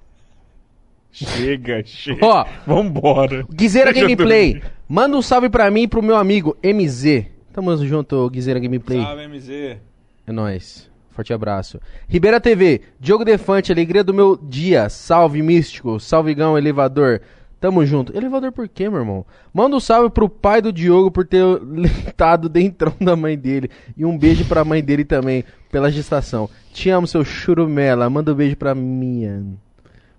Chega, 1.11 1.83
chega. 1.85 2.25
Ó, 2.25 2.47
Vambora. 2.65 3.45
Guizeira 3.53 3.93
Gameplay. 3.93 4.63
Manda 4.89 5.17
um 5.17 5.23
salve 5.23 5.51
pra 5.51 5.69
mim 5.69 5.83
e 5.83 5.89
pro 5.89 6.01
meu 6.01 6.15
amigo 6.15 6.57
MZ. 6.63 7.27
Tamo 7.53 7.77
junto, 7.85 8.31
Guizeira 8.31 8.61
Gameplay. 8.61 9.03
Salve, 9.03 9.27
MZ. 9.27 9.51
É 10.29 10.33
nóis. 10.33 10.89
Forte 11.11 11.33
abraço. 11.33 11.81
Ribeira 12.09 12.41
TV, 12.41 12.83
Diogo 13.01 13.25
Defante, 13.25 13.73
alegria 13.73 14.05
do 14.05 14.15
meu 14.15 14.37
dia. 14.37 14.89
Salve, 14.89 15.43
místico. 15.43 15.99
Salve, 15.99 16.35
Gão, 16.35 16.57
elevador. 16.57 17.21
Tamo 17.65 17.87
junto. 17.87 18.15
Elevador 18.15 18.53
por 18.53 18.69
quê, 18.69 18.91
meu 18.91 18.99
irmão? 18.99 19.25
Manda 19.51 19.75
um 19.75 19.81
salve 19.81 20.11
pro 20.11 20.29
pai 20.29 20.61
do 20.61 20.71
Diogo 20.71 21.11
por 21.11 21.27
ter 21.27 21.43
leitado 21.65 22.47
dentro 22.47 22.93
da 23.01 23.17
mãe 23.17 23.39
dele. 23.39 23.71
E 23.97 24.05
um 24.05 24.19
beijo 24.19 24.45
pra 24.45 24.67
mãe 24.67 24.85
dele 24.85 25.03
também, 25.03 25.43
pela 25.73 25.91
gestação. 25.91 26.51
Te 26.75 26.91
amo, 26.91 27.07
seu 27.07 27.25
churumela. 27.25 28.11
Manda 28.11 28.33
um 28.33 28.35
beijo 28.35 28.55
pra 28.55 28.75
minha. 28.75 29.43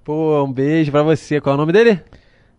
Pô, 0.03 0.43
um 0.43 0.51
beijo 0.51 0.91
pra 0.91 1.03
você. 1.03 1.39
Qual 1.39 1.53
é 1.53 1.55
o 1.55 1.59
nome 1.59 1.71
dele? 1.71 2.01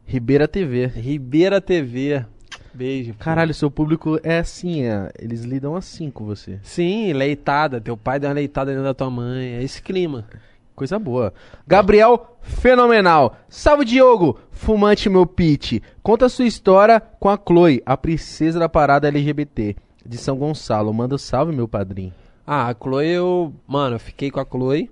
Ribeira 0.05 0.47
TV. 0.47 0.87
Ribeira 0.87 1.61
TV. 1.61 2.25
Beijo. 2.73 3.13
pô. 3.15 3.25
Caralho, 3.25 3.53
seu 3.55 3.69
público 3.69 4.21
é 4.23 4.39
assim, 4.39 4.85
é, 4.85 5.11
eles 5.19 5.43
lidam 5.43 5.75
assim 5.75 6.13
com 6.13 6.25
você. 6.25 6.61
Sim, 6.63 7.13
leitada. 7.13 7.81
Teu 7.81 7.97
pai 7.97 8.21
deu 8.21 8.29
uma 8.29 8.37
leitada 8.37 8.71
dentro 8.71 8.85
da 8.85 8.95
tua 8.95 9.11
mãe. 9.11 9.47
É 9.47 9.65
esse 9.65 9.83
clima. 9.83 10.29
Coisa 10.77 10.99
boa. 10.99 11.33
Gabriel, 11.67 12.37
fenomenal. 12.43 13.35
Salve, 13.49 13.87
Diogo. 13.87 14.39
Fumante, 14.51 15.09
meu 15.09 15.27
pit. 15.27 15.83
Conta 16.03 16.29
sua 16.29 16.45
história 16.45 17.01
com 17.19 17.31
a 17.31 17.39
Chloe, 17.39 17.83
a 17.87 17.97
princesa 17.97 18.59
da 18.59 18.69
parada 18.69 19.09
LGBT 19.09 19.75
de 20.05 20.19
São 20.19 20.37
Gonçalo. 20.37 20.93
Manda 20.93 21.15
um 21.15 21.19
salve, 21.19 21.57
meu 21.57 21.67
padrinho. 21.67 22.13
Ah, 22.47 22.69
a 22.69 22.75
Chloe, 22.75 23.09
eu. 23.09 23.55
Mano, 23.67 23.97
eu 23.97 24.01
fiquei 24.01 24.31
com 24.31 24.39
a 24.39 24.45
Chloe 24.45 24.91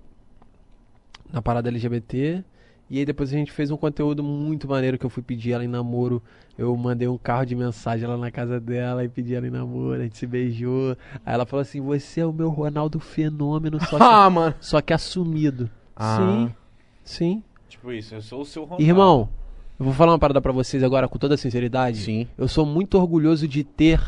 na 1.30 1.42
parada 1.42 1.68
LGBT. 1.68 2.42
E 2.90 2.98
aí 2.98 3.04
depois 3.06 3.30
a 3.32 3.36
gente 3.36 3.50
fez 3.50 3.70
um 3.70 3.76
conteúdo 3.76 4.22
muito 4.22 4.68
maneiro 4.68 4.98
que 4.98 5.06
eu 5.06 5.10
fui 5.10 5.22
pedir 5.22 5.52
ela 5.52 5.64
em 5.64 5.68
namoro. 5.68 6.22
Eu 6.56 6.76
mandei 6.76 7.08
um 7.08 7.16
carro 7.18 7.44
de 7.44 7.54
mensagem 7.56 8.06
lá 8.06 8.16
na 8.16 8.30
casa 8.30 8.60
dela 8.60 9.02
e 9.04 9.08
pedi 9.08 9.34
ela 9.34 9.46
em 9.46 9.50
namoro, 9.50 10.00
a 10.00 10.04
gente 10.04 10.16
se 10.18 10.26
beijou. 10.26 10.96
Aí 11.24 11.34
ela 11.34 11.46
falou 11.46 11.62
assim: 11.62 11.80
Você 11.80 12.20
é 12.20 12.26
o 12.26 12.32
meu 12.32 12.50
Ronaldo 12.50 13.00
fenômeno, 13.00 13.80
só 13.80 13.96
que, 13.98 14.02
Ah, 14.04 14.28
mano. 14.30 14.54
só 14.60 14.80
que 14.80 14.92
assumido. 14.92 15.68
Ah. 15.96 16.16
Sim, 16.18 16.54
sim. 17.04 17.42
Tipo 17.68 17.90
isso, 17.90 18.14
eu 18.14 18.20
sou 18.22 18.42
o 18.42 18.44
seu 18.44 18.62
Ronaldo. 18.64 18.82
Irmão, 18.84 19.28
eu 19.78 19.84
vou 19.86 19.94
falar 19.94 20.12
uma 20.12 20.18
parada 20.18 20.40
pra 20.40 20.52
vocês 20.52 20.82
agora 20.84 21.08
com 21.08 21.18
toda 21.18 21.36
sinceridade. 21.36 21.98
Sim. 22.02 22.28
Eu 22.38 22.46
sou 22.46 22.64
muito 22.66 22.98
orgulhoso 22.98 23.48
de 23.48 23.64
ter. 23.64 24.00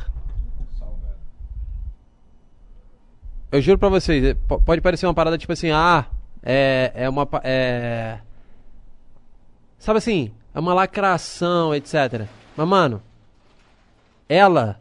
Eu 3.51 3.61
juro 3.61 3.79
pra 3.79 3.89
vocês, 3.89 4.23
é, 4.25 4.35
po- 4.35 4.61
pode 4.61 4.81
parecer 4.81 5.07
uma 5.07 5.15
parada 5.15 5.39
tipo 5.39 5.53
assim, 5.53 5.71
ah, 5.71 6.07
é, 6.43 6.93
é 6.95 7.09
uma. 7.09 7.25
pa- 7.25 7.41
É... 7.45 8.19
Sabe 9.79 9.99
assim, 9.99 10.33
é 10.55 10.59
uma 10.59 10.75
lacração, 10.75 11.75
etc. 11.75 12.27
Mas, 12.57 12.69
mano, 12.69 13.03
ela 14.29 14.81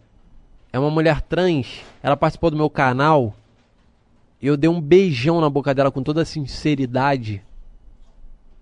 é 0.72 0.80
uma 0.80 0.90
mulher 0.90 1.22
trans, 1.22 1.82
ela 2.01 2.17
participou 2.17 2.49
do 2.51 2.57
meu 2.57 2.69
canal, 2.69 3.35
eu 4.41 4.57
dei 4.57 4.69
um 4.69 4.82
beijão 4.82 5.40
na 5.41 5.49
boca 5.49 5.74
dela 5.74 5.91
com 5.91 6.03
toda 6.03 6.25
sinceridade. 6.25 7.41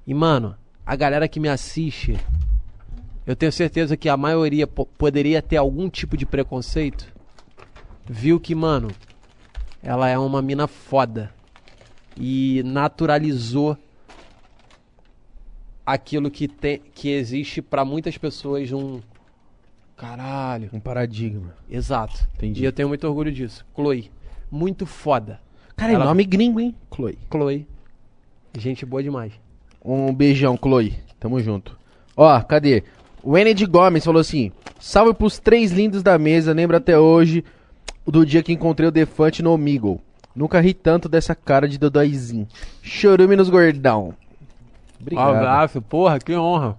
E, 0.05 0.13
mano, 0.13 0.55
a 0.85 0.95
galera 0.95 1.27
que 1.27 1.39
me 1.39 1.49
assiste, 1.49 2.17
eu 3.25 3.35
tenho 3.35 3.51
certeza 3.51 3.95
que 3.95 4.09
a 4.09 4.17
maioria 4.17 4.67
po- 4.67 4.85
poderia 4.85 5.41
ter 5.41 5.57
algum 5.57 5.89
tipo 5.89 6.17
de 6.17 6.25
preconceito. 6.25 7.11
Viu 8.05 8.39
que, 8.39 8.53
mano, 8.53 8.89
ela 9.81 10.09
é 10.09 10.17
uma 10.17 10.41
mina 10.41 10.67
foda. 10.67 11.31
E 12.17 12.61
naturalizou 12.65 13.77
aquilo 15.85 16.29
que, 16.31 16.47
tem, 16.47 16.81
que 16.93 17.09
existe 17.09 17.61
pra 17.61 17.83
muitas 17.85 18.17
pessoas 18.17 18.71
um. 18.71 18.99
Caralho. 19.95 20.69
Um 20.73 20.79
paradigma. 20.79 21.53
Exato. 21.69 22.27
Entendi. 22.35 22.61
E 22.61 22.65
eu 22.65 22.71
tenho 22.71 22.87
muito 22.87 23.07
orgulho 23.07 23.31
disso. 23.31 23.65
Chloe. 23.75 24.11
Muito 24.51 24.85
foda. 24.85 25.39
Cara, 25.75 25.93
Ela- 25.93 26.05
nome 26.05 26.23
gringo, 26.23 26.59
hein? 26.59 26.75
Chloe. 26.93 27.17
Chloe. 27.31 27.67
Gente 28.57 28.85
boa 28.85 29.01
demais. 29.01 29.33
Um 29.83 30.13
beijão, 30.13 30.57
Chloe. 30.57 30.95
Tamo 31.19 31.39
junto. 31.39 31.77
Ó, 32.15 32.39
cadê? 32.41 32.83
O 33.23 33.37
Ened 33.37 33.65
Gomes 33.65 34.03
falou 34.03 34.19
assim: 34.21 34.51
Salve 34.79 35.13
pros 35.13 35.39
três 35.39 35.71
lindos 35.71 36.03
da 36.03 36.17
mesa. 36.17 36.53
Lembro 36.53 36.77
até 36.77 36.97
hoje 36.97 37.43
do 38.05 38.25
dia 38.25 38.43
que 38.43 38.51
encontrei 38.53 38.87
o 38.87 38.91
Defante 38.91 39.41
no 39.41 39.51
Omegle. 39.53 39.99
Nunca 40.35 40.59
ri 40.59 40.73
tanto 40.73 41.07
dessa 41.07 41.33
cara 41.35 41.67
de 41.67 41.77
Dodóizinho. 41.77 42.47
Chorume 42.81 43.35
nos 43.35 43.49
gordão. 43.49 44.13
Obrigado. 45.03 45.35
Abraço, 45.35 45.81
porra, 45.81 46.19
que 46.19 46.35
honra. 46.35 46.77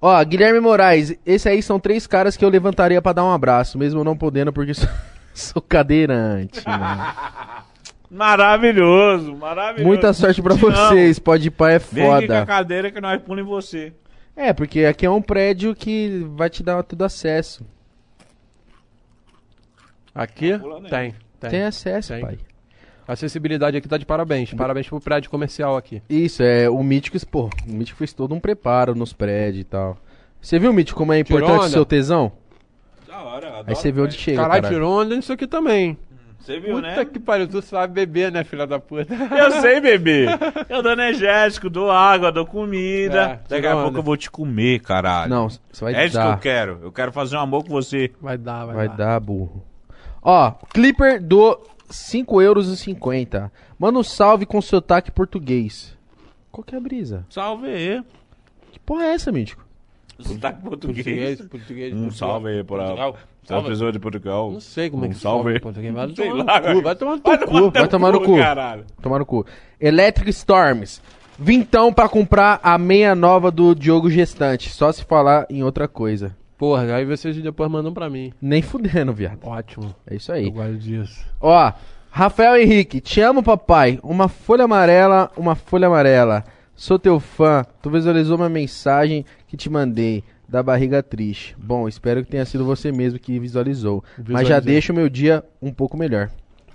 Ó, 0.00 0.24
Guilherme 0.24 0.60
Moraes. 0.60 1.16
Esse 1.24 1.48
aí 1.48 1.62
são 1.62 1.78
três 1.78 2.06
caras 2.06 2.36
que 2.36 2.44
eu 2.44 2.48
levantaria 2.48 3.00
pra 3.02 3.12
dar 3.12 3.24
um 3.24 3.32
abraço, 3.32 3.78
mesmo 3.78 4.02
não 4.04 4.16
podendo, 4.16 4.52
porque 4.52 4.72
sou, 4.74 4.88
sou 5.34 5.62
cadeirante. 5.62 6.62
mano. 6.66 7.02
Maravilhoso, 8.10 9.36
maravilhoso. 9.36 9.86
Muita 9.86 10.12
sorte 10.14 10.40
amo. 10.40 10.48
vocês. 10.72 11.18
Pode 11.18 11.50
pá, 11.50 11.72
é 11.72 11.78
Vem 11.78 12.10
aqui 12.10 12.26
com 12.26 12.32
a 12.32 12.36
foda. 12.38 12.46
cadeira 12.46 12.90
que 12.90 13.00
nós 13.02 13.20
punimos 13.20 13.46
em 13.46 13.54
você. 13.54 13.92
É, 14.34 14.52
porque 14.54 14.86
aqui 14.86 15.04
é 15.04 15.10
um 15.10 15.20
prédio 15.20 15.74
que 15.74 16.26
vai 16.34 16.48
te 16.48 16.62
dar 16.62 16.82
tudo 16.82 17.04
acesso. 17.04 17.66
Aqui? 20.14 20.52
aí. 20.54 20.60
Tem. 20.88 21.14
Tem. 21.38 21.50
Tem 21.50 21.62
acesso, 21.64 22.14
Tem. 22.14 22.22
pai. 22.22 22.38
A 23.08 23.14
acessibilidade 23.14 23.74
aqui 23.76 23.88
tá 23.88 23.96
de 23.96 24.04
parabéns. 24.04 24.52
Parabéns 24.52 24.86
pro 24.86 25.00
prédio 25.00 25.30
comercial 25.30 25.78
aqui. 25.78 26.02
Isso, 26.10 26.42
é, 26.42 26.68
o 26.68 26.82
Mítico, 26.82 27.16
pô, 27.26 27.48
o 27.66 27.72
Mítico 27.72 27.96
fez 27.98 28.12
todo 28.12 28.34
um 28.34 28.38
preparo 28.40 28.94
nos 28.94 29.14
prédios 29.14 29.62
e 29.62 29.64
tal. 29.64 29.96
Você 30.42 30.58
viu, 30.58 30.72
Mítico, 30.74 30.98
como 30.98 31.14
é 31.14 31.24
Tirou 31.24 31.40
importante 31.40 31.60
o 31.60 31.64
onda? 31.64 31.70
seu 31.70 31.86
tesão? 31.86 32.30
Da 33.08 33.18
hora, 33.22 33.48
adoro. 33.48 33.64
Aí 33.66 33.74
você 33.74 33.90
vê 33.90 34.02
onde 34.02 34.10
velho. 34.12 34.22
chega, 34.22 34.36
Caralho, 34.42 34.62
caralho. 34.62 34.74
tirou 34.76 35.00
onda 35.00 35.16
nisso 35.16 35.32
aqui 35.32 35.46
também. 35.46 35.96
Você 36.38 36.60
viu, 36.60 36.76
Puta 36.76 36.86
né? 36.86 37.04
que 37.04 37.18
pariu, 37.18 37.48
tu 37.48 37.60
sabe 37.62 37.94
beber, 37.94 38.30
né, 38.30 38.44
filha 38.44 38.66
da 38.66 38.78
puta? 38.78 39.12
Eu 39.36 39.50
sei, 39.60 39.80
bebê. 39.80 40.26
Eu 40.68 40.82
dou 40.82 40.92
energético, 40.92 41.68
dou 41.70 41.90
água, 41.90 42.30
dou 42.30 42.46
comida. 42.46 43.22
É, 43.22 43.26
Daqui 43.48 43.62
tirou 43.62 43.70
a 43.70 43.74
pouco 43.74 43.88
onda. 43.88 43.98
eu 43.98 44.02
vou 44.02 44.16
te 44.18 44.30
comer, 44.30 44.80
caralho. 44.80 45.30
Não, 45.30 45.48
você 45.48 45.60
vai 45.84 45.94
é 45.94 46.04
isso 46.06 46.16
que 46.16 46.22
dar. 46.24 46.32
eu 46.34 46.38
quero. 46.38 46.78
Eu 46.82 46.92
quero 46.92 47.10
fazer 47.10 47.36
um 47.36 47.40
amor 47.40 47.64
com 47.64 47.70
você. 47.70 48.12
Vai 48.20 48.36
dar, 48.38 48.66
vai, 48.66 48.74
Vai 48.76 48.88
dar. 48.88 48.96
dar, 48.96 49.20
burro. 49.20 49.64
Ó, 50.22 50.50
Clipper 50.72 51.22
do 51.22 51.58
5 51.88 52.40
euros 52.42 52.68
e 52.68 52.76
50. 52.76 53.50
Manda 53.78 53.98
um 53.98 54.02
salve 54.02 54.44
com 54.46 54.60
sotaque 54.60 55.10
português. 55.10 55.96
Qual 56.50 56.64
que 56.64 56.74
é 56.74 56.78
a 56.78 56.80
brisa? 56.80 57.24
Salve 57.30 57.66
aí. 57.68 58.02
Que 58.72 58.78
porra 58.80 59.04
é 59.04 59.14
essa, 59.14 59.30
Mítico? 59.32 59.64
Sotaque 60.20 60.62
português. 60.62 61.04
Português, 61.04 61.40
português. 61.48 61.94
Um 61.94 62.10
salve 62.10 62.48
aí 62.48 62.64
pra 62.64 62.76
Portugal. 62.78 63.16
as 63.42 63.48
Salve. 63.48 63.68
pessoas 63.68 63.92
de 63.92 63.98
Portugal. 63.98 64.50
Não 64.52 64.60
sei 64.60 64.90
como 64.90 65.04
é 65.04 65.08
Um 65.08 65.10
que 65.12 65.16
salve. 65.18 65.60
português. 65.60 65.94
Vai 65.94 66.14
Sei 66.14 66.28
tomar 66.28 66.44
lá, 66.44 66.60
no 66.60 66.74
cu, 66.74 66.82
vai 66.82 66.96
tomar 66.96 67.16
no 67.16 67.22
Vai 67.22 67.38
tomar 67.38 67.60
cu. 67.62 67.70
Vai 67.70 67.88
tomar 67.88 68.12
no 68.12 68.20
cu. 68.22 68.36
caralho. 68.36 68.84
Tomar 69.00 69.18
no 69.20 69.26
cu. 69.26 69.46
Electric 69.80 70.30
Storms. 70.30 71.00
Vintão 71.38 71.92
pra 71.92 72.08
comprar 72.08 72.58
a 72.64 72.76
meia 72.76 73.14
nova 73.14 73.50
do 73.52 73.72
Diogo 73.74 74.10
Gestante. 74.10 74.70
Só 74.70 74.90
se 74.90 75.04
falar 75.04 75.46
em 75.48 75.62
outra 75.62 75.86
coisa. 75.86 76.36
Porra, 76.58 76.92
aí 76.96 77.04
vocês 77.04 77.36
depois 77.36 77.70
mandam 77.70 77.94
pra 77.94 78.10
mim. 78.10 78.32
Nem 78.42 78.60
fudendo, 78.60 79.12
viado. 79.12 79.38
Ótimo. 79.44 79.94
É 80.04 80.16
isso 80.16 80.32
aí. 80.32 80.46
Eu 80.46 80.50
gosto 80.50 80.76
disso. 80.76 81.24
Ó, 81.40 81.72
Rafael 82.10 82.60
Henrique, 82.60 83.00
te 83.00 83.20
amo, 83.20 83.44
papai. 83.44 84.00
Uma 84.02 84.26
folha 84.26 84.64
amarela, 84.64 85.30
uma 85.36 85.54
folha 85.54 85.86
amarela. 85.86 86.44
Sou 86.74 86.98
teu 86.98 87.20
fã. 87.20 87.64
Tu 87.80 87.88
visualizou 87.88 88.36
uma 88.36 88.48
mensagem 88.48 89.24
que 89.46 89.56
te 89.56 89.70
mandei 89.70 90.24
da 90.48 90.60
barriga 90.60 91.00
triste. 91.00 91.54
Bom, 91.56 91.86
espero 91.86 92.24
que 92.24 92.30
tenha 92.30 92.44
sido 92.44 92.64
você 92.64 92.90
mesmo 92.90 93.20
que 93.20 93.38
visualizou. 93.38 94.02
Mas 94.28 94.48
já 94.48 94.58
deixa 94.58 94.92
o 94.92 94.96
meu 94.96 95.08
dia 95.08 95.44
um 95.62 95.72
pouco 95.72 95.96
melhor. 95.96 96.28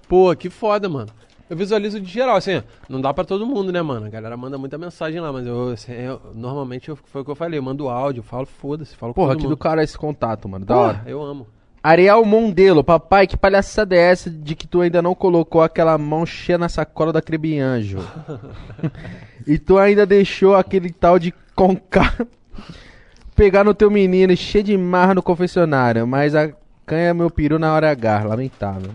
Pô, 0.08 0.34
que 0.36 0.50
foda, 0.50 0.88
mano. 0.88 1.10
Eu 1.50 1.58
visualizo 1.58 2.00
de 2.00 2.10
geral, 2.12 2.38
assim, 2.38 2.64
não 2.90 3.00
dá 3.02 3.14
pra 3.14 3.24
todo 3.24 3.46
mundo, 3.46 3.72
né, 3.72 3.82
mano? 3.82 4.06
A 4.06 4.10
galera 4.10 4.36
manda 4.38 4.58
muita 4.58 4.78
mensagem 4.78 5.20
lá, 5.20 5.32
mas 5.32 5.46
eu, 5.46 5.70
assim, 5.70 5.92
eu- 5.92 6.22
normalmente 6.34 6.90
eu- 6.90 6.96
foi 6.96 7.22
o 7.22 7.26
que 7.26 7.32
eu 7.32 7.36
falei, 7.36 7.60
eu 7.60 7.64
mando 7.64 7.90
áudio, 7.90 8.20
eu 8.22 8.24
falo, 8.24 8.46
foda-se, 8.46 8.96
falo 8.96 9.14
Porra, 9.14 9.36
que 9.36 9.46
do 9.48 9.58
cara 9.58 9.84
esse 9.84 9.98
contato, 9.98 10.48
mano. 10.48 10.66
Da 10.66 10.74
Porra, 10.74 10.88
hora. 10.88 11.04
eu 11.06 11.22
amo. 11.22 11.48
Ariel 11.84 12.24
Mondelo, 12.24 12.82
papai, 12.82 13.28
que 13.28 13.36
palhaçada 13.36 13.94
é 13.94 14.00
essa 14.00 14.30
de 14.30 14.56
que 14.56 14.66
tu 14.66 14.80
ainda 14.80 15.02
não 15.02 15.14
colocou 15.14 15.62
aquela 15.62 15.98
mão 15.98 16.26
cheia 16.26 16.58
na 16.58 16.70
sacola 16.70 17.12
da 17.12 17.22
Crebianjo? 17.22 17.98
e 19.46 19.60
tu 19.60 19.78
ainda 19.78 20.06
deixou 20.06 20.56
aquele 20.56 20.90
tal 20.92 21.20
de 21.20 21.34
conca 21.54 22.26
pegar 23.36 23.66
no 23.66 23.74
teu 23.74 23.92
menino 23.92 24.36
cheio 24.38 24.64
de 24.64 24.78
marra 24.78 25.14
no 25.14 25.22
confessionário, 25.22 26.08
mas 26.08 26.34
a 26.36 26.52
canha 26.86 27.10
é 27.10 27.14
meu 27.14 27.30
peru 27.30 27.60
na 27.60 27.74
hora 27.74 27.92
H, 27.92 28.24
lamentável. 28.24 28.92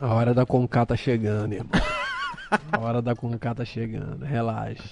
A 0.00 0.14
hora 0.14 0.32
da 0.34 0.46
Conká 0.46 0.86
tá 0.86 0.96
chegando, 0.96 1.52
irmão. 1.52 1.70
A 2.72 2.78
hora 2.80 3.02
da 3.02 3.14
Conká 3.14 3.54
tá 3.54 3.64
chegando, 3.64 4.24
relaxa. 4.24 4.82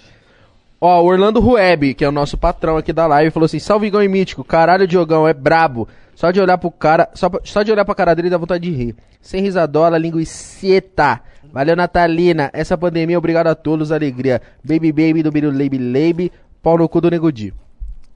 Ó, 0.81 1.03
o 1.03 1.07
Orlando 1.07 1.41
Rueb, 1.41 1.95
que 1.95 2.05
é 2.05 2.09
o 2.09 2.13
nosso 2.13 2.37
patrão 2.37 2.77
aqui 2.77 2.93
da 2.93 3.07
live, 3.07 3.31
falou 3.33 3.47
assim: 3.47 3.59
Salve 3.59 3.87
Igão 3.89 4.03
e 4.03 4.09
Mítico, 4.09 4.45
caralho, 4.45 4.87
Diogão, 4.87 5.27
é 5.27 5.33
brabo. 5.35 5.89
Só 6.15 6.31
de 6.31 6.41
olhar 6.41 6.59
pro 6.59 6.71
cara, 6.71 7.09
só, 7.15 7.31
só 7.45 7.63
de 7.63 7.73
olhar 7.73 7.85
pra 7.85 7.95
cara 7.95 8.15
dele 8.15 8.31
dá 8.31 8.37
vontade 8.37 8.69
de 8.69 8.77
rir. 8.77 8.97
Sem 9.21 9.41
risadola, 9.43 9.99
linguiceta. 9.99 11.21
Valeu, 11.53 11.75
Natalina. 11.75 12.51
Essa 12.53 12.77
pandemia, 12.77 13.19
obrigado 13.19 13.47
a 13.47 13.55
todos, 13.55 13.91
alegria. 13.91 14.43
Baby 14.63 14.93
Baby 14.93 15.23
do 15.23 15.31
Biru 15.33 15.51
Leibe 15.51 15.79
Leibe, 15.79 16.31
pau 16.63 16.77
no 16.77 16.89
cu 16.89 17.01
do 17.01 17.11
Nego 17.11 17.33
Di. 17.33 17.55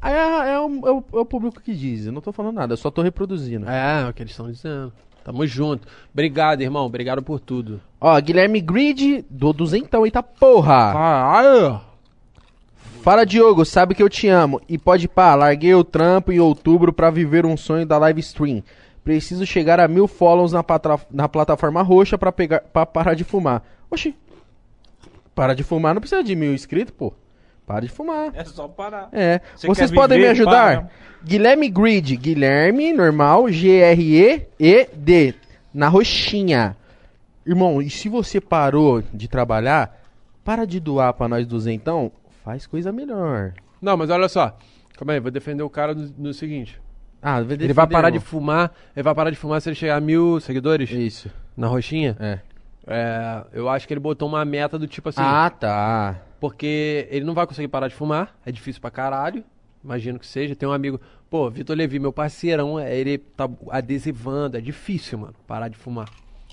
Aí 0.00 0.12
é, 0.12 0.52
é 0.54 0.60
o, 0.60 0.86
é 0.86 0.90
o- 0.90 1.04
é 1.14 1.20
o 1.20 1.24
público 1.24 1.60
que 1.60 1.72
diz, 1.74 2.06
eu 2.06 2.12
não 2.12 2.20
tô 2.20 2.32
falando 2.32 2.56
nada, 2.56 2.72
eu 2.72 2.76
só 2.76 2.90
tô 2.90 3.02
reproduzindo. 3.02 3.68
É, 3.70 4.02
é 4.02 4.08
o 4.08 4.12
que 4.12 4.22
eles 4.22 4.32
estão 4.32 4.50
dizendo. 4.50 4.92
Tamo 5.24 5.46
junto. 5.46 5.86
Obrigado, 6.12 6.60
irmão. 6.62 6.84
Obrigado 6.86 7.22
por 7.22 7.38
tudo. 7.40 7.80
Ó, 8.00 8.20
Guilherme 8.20 8.60
Grid 8.60 9.24
do 9.30 9.52
duzentão, 9.52 10.04
eita 10.04 10.22
porra. 10.22 10.92
Caralho! 10.92 11.80
Fala, 13.02 13.26
Diogo, 13.26 13.64
sabe 13.64 13.94
que 13.94 14.02
eu 14.02 14.08
te 14.08 14.28
amo. 14.28 14.60
E 14.68 14.78
pode 14.78 15.08
pá, 15.08 15.34
larguei 15.34 15.74
o 15.74 15.82
trampo 15.84 16.30
em 16.32 16.38
outubro 16.40 16.92
pra 16.92 17.10
viver 17.10 17.44
um 17.44 17.56
sonho 17.56 17.84
da 17.86 17.98
live 17.98 18.20
stream. 18.20 18.62
Preciso 19.04 19.44
chegar 19.44 19.80
a 19.80 19.88
mil 19.88 20.06
follows 20.06 20.52
na, 20.52 20.62
patra- 20.62 21.00
na 21.10 21.28
plataforma 21.28 21.82
roxa 21.82 22.16
pra, 22.16 22.30
pegar, 22.30 22.60
pra 22.60 22.86
parar 22.86 23.14
de 23.14 23.24
fumar. 23.24 23.62
Oxi. 23.90 24.14
Para 25.34 25.54
de 25.54 25.64
fumar, 25.64 25.94
não 25.94 26.00
precisa 26.00 26.22
de 26.22 26.36
mil 26.36 26.52
inscritos, 26.54 26.94
pô. 26.96 27.12
Para 27.66 27.80
de 27.86 27.88
fumar. 27.88 28.30
É 28.34 28.44
só 28.44 28.66
parar. 28.68 29.08
É. 29.12 29.40
Você 29.56 29.66
Vocês 29.66 29.90
podem 29.90 30.18
me 30.18 30.24
viver? 30.24 30.32
ajudar? 30.32 30.76
Para. 30.82 30.90
Guilherme 31.24 31.68
Grid. 31.68 32.16
Guilherme, 32.16 32.92
normal, 32.92 33.48
G-R-E-E-D. 33.48 35.34
Na 35.72 35.88
roxinha. 35.88 36.76
Irmão, 37.46 37.80
e 37.80 37.88
se 37.90 38.08
você 38.08 38.40
parou 38.40 39.02
de 39.12 39.28
trabalhar, 39.28 39.98
para 40.44 40.64
de 40.66 40.78
doar 40.78 41.12
pra 41.14 41.28
nós 41.28 41.46
duzentão, 41.46 42.12
faz 42.44 42.66
coisa 42.66 42.92
melhor. 42.92 43.52
Não, 43.80 43.96
mas 43.96 44.10
olha 44.10 44.28
só. 44.28 44.56
Calma 44.96 45.14
aí, 45.14 45.20
vou 45.20 45.30
defender 45.30 45.62
o 45.62 45.70
cara 45.70 45.94
no, 45.94 46.12
no 46.18 46.34
seguinte. 46.34 46.80
Ah, 47.22 47.40
Ele 47.40 47.72
vai 47.72 47.86
parar 47.86 48.10
de 48.10 48.18
fumar. 48.20 48.72
Ele 48.94 49.02
vai 49.02 49.14
parar 49.14 49.30
de 49.30 49.36
fumar 49.36 49.60
se 49.60 49.68
ele 49.68 49.76
chegar 49.76 49.96
a 49.96 50.00
mil 50.00 50.40
seguidores 50.40 50.90
Isso. 50.90 51.30
na 51.56 51.68
roxinha. 51.68 52.16
É. 52.20 52.38
É, 52.86 53.44
eu 53.52 53.68
acho 53.68 53.86
que 53.86 53.94
ele 53.94 54.00
botou 54.00 54.28
uma 54.28 54.44
meta 54.44 54.76
do 54.76 54.88
tipo 54.88 55.08
assim. 55.08 55.20
ah, 55.22 55.48
tá. 55.48 56.16
Porque 56.42 57.06
ele 57.08 57.24
não 57.24 57.34
vai 57.34 57.46
conseguir 57.46 57.68
parar 57.68 57.86
de 57.86 57.94
fumar. 57.94 58.36
É 58.44 58.50
difícil 58.50 58.80
pra 58.80 58.90
caralho. 58.90 59.44
Imagino 59.84 60.18
que 60.18 60.26
seja. 60.26 60.56
Tem 60.56 60.68
um 60.68 60.72
amigo. 60.72 61.00
Pô, 61.30 61.48
Vitor 61.48 61.76
Levi, 61.76 62.00
meu 62.00 62.12
parceirão, 62.12 62.80
é, 62.80 62.92
ele 62.96 63.16
tá 63.16 63.48
adesivando. 63.70 64.56
É 64.56 64.60
difícil, 64.60 65.18
mano, 65.20 65.34
parar 65.46 65.68
de 65.68 65.76
fumar. 65.76 66.08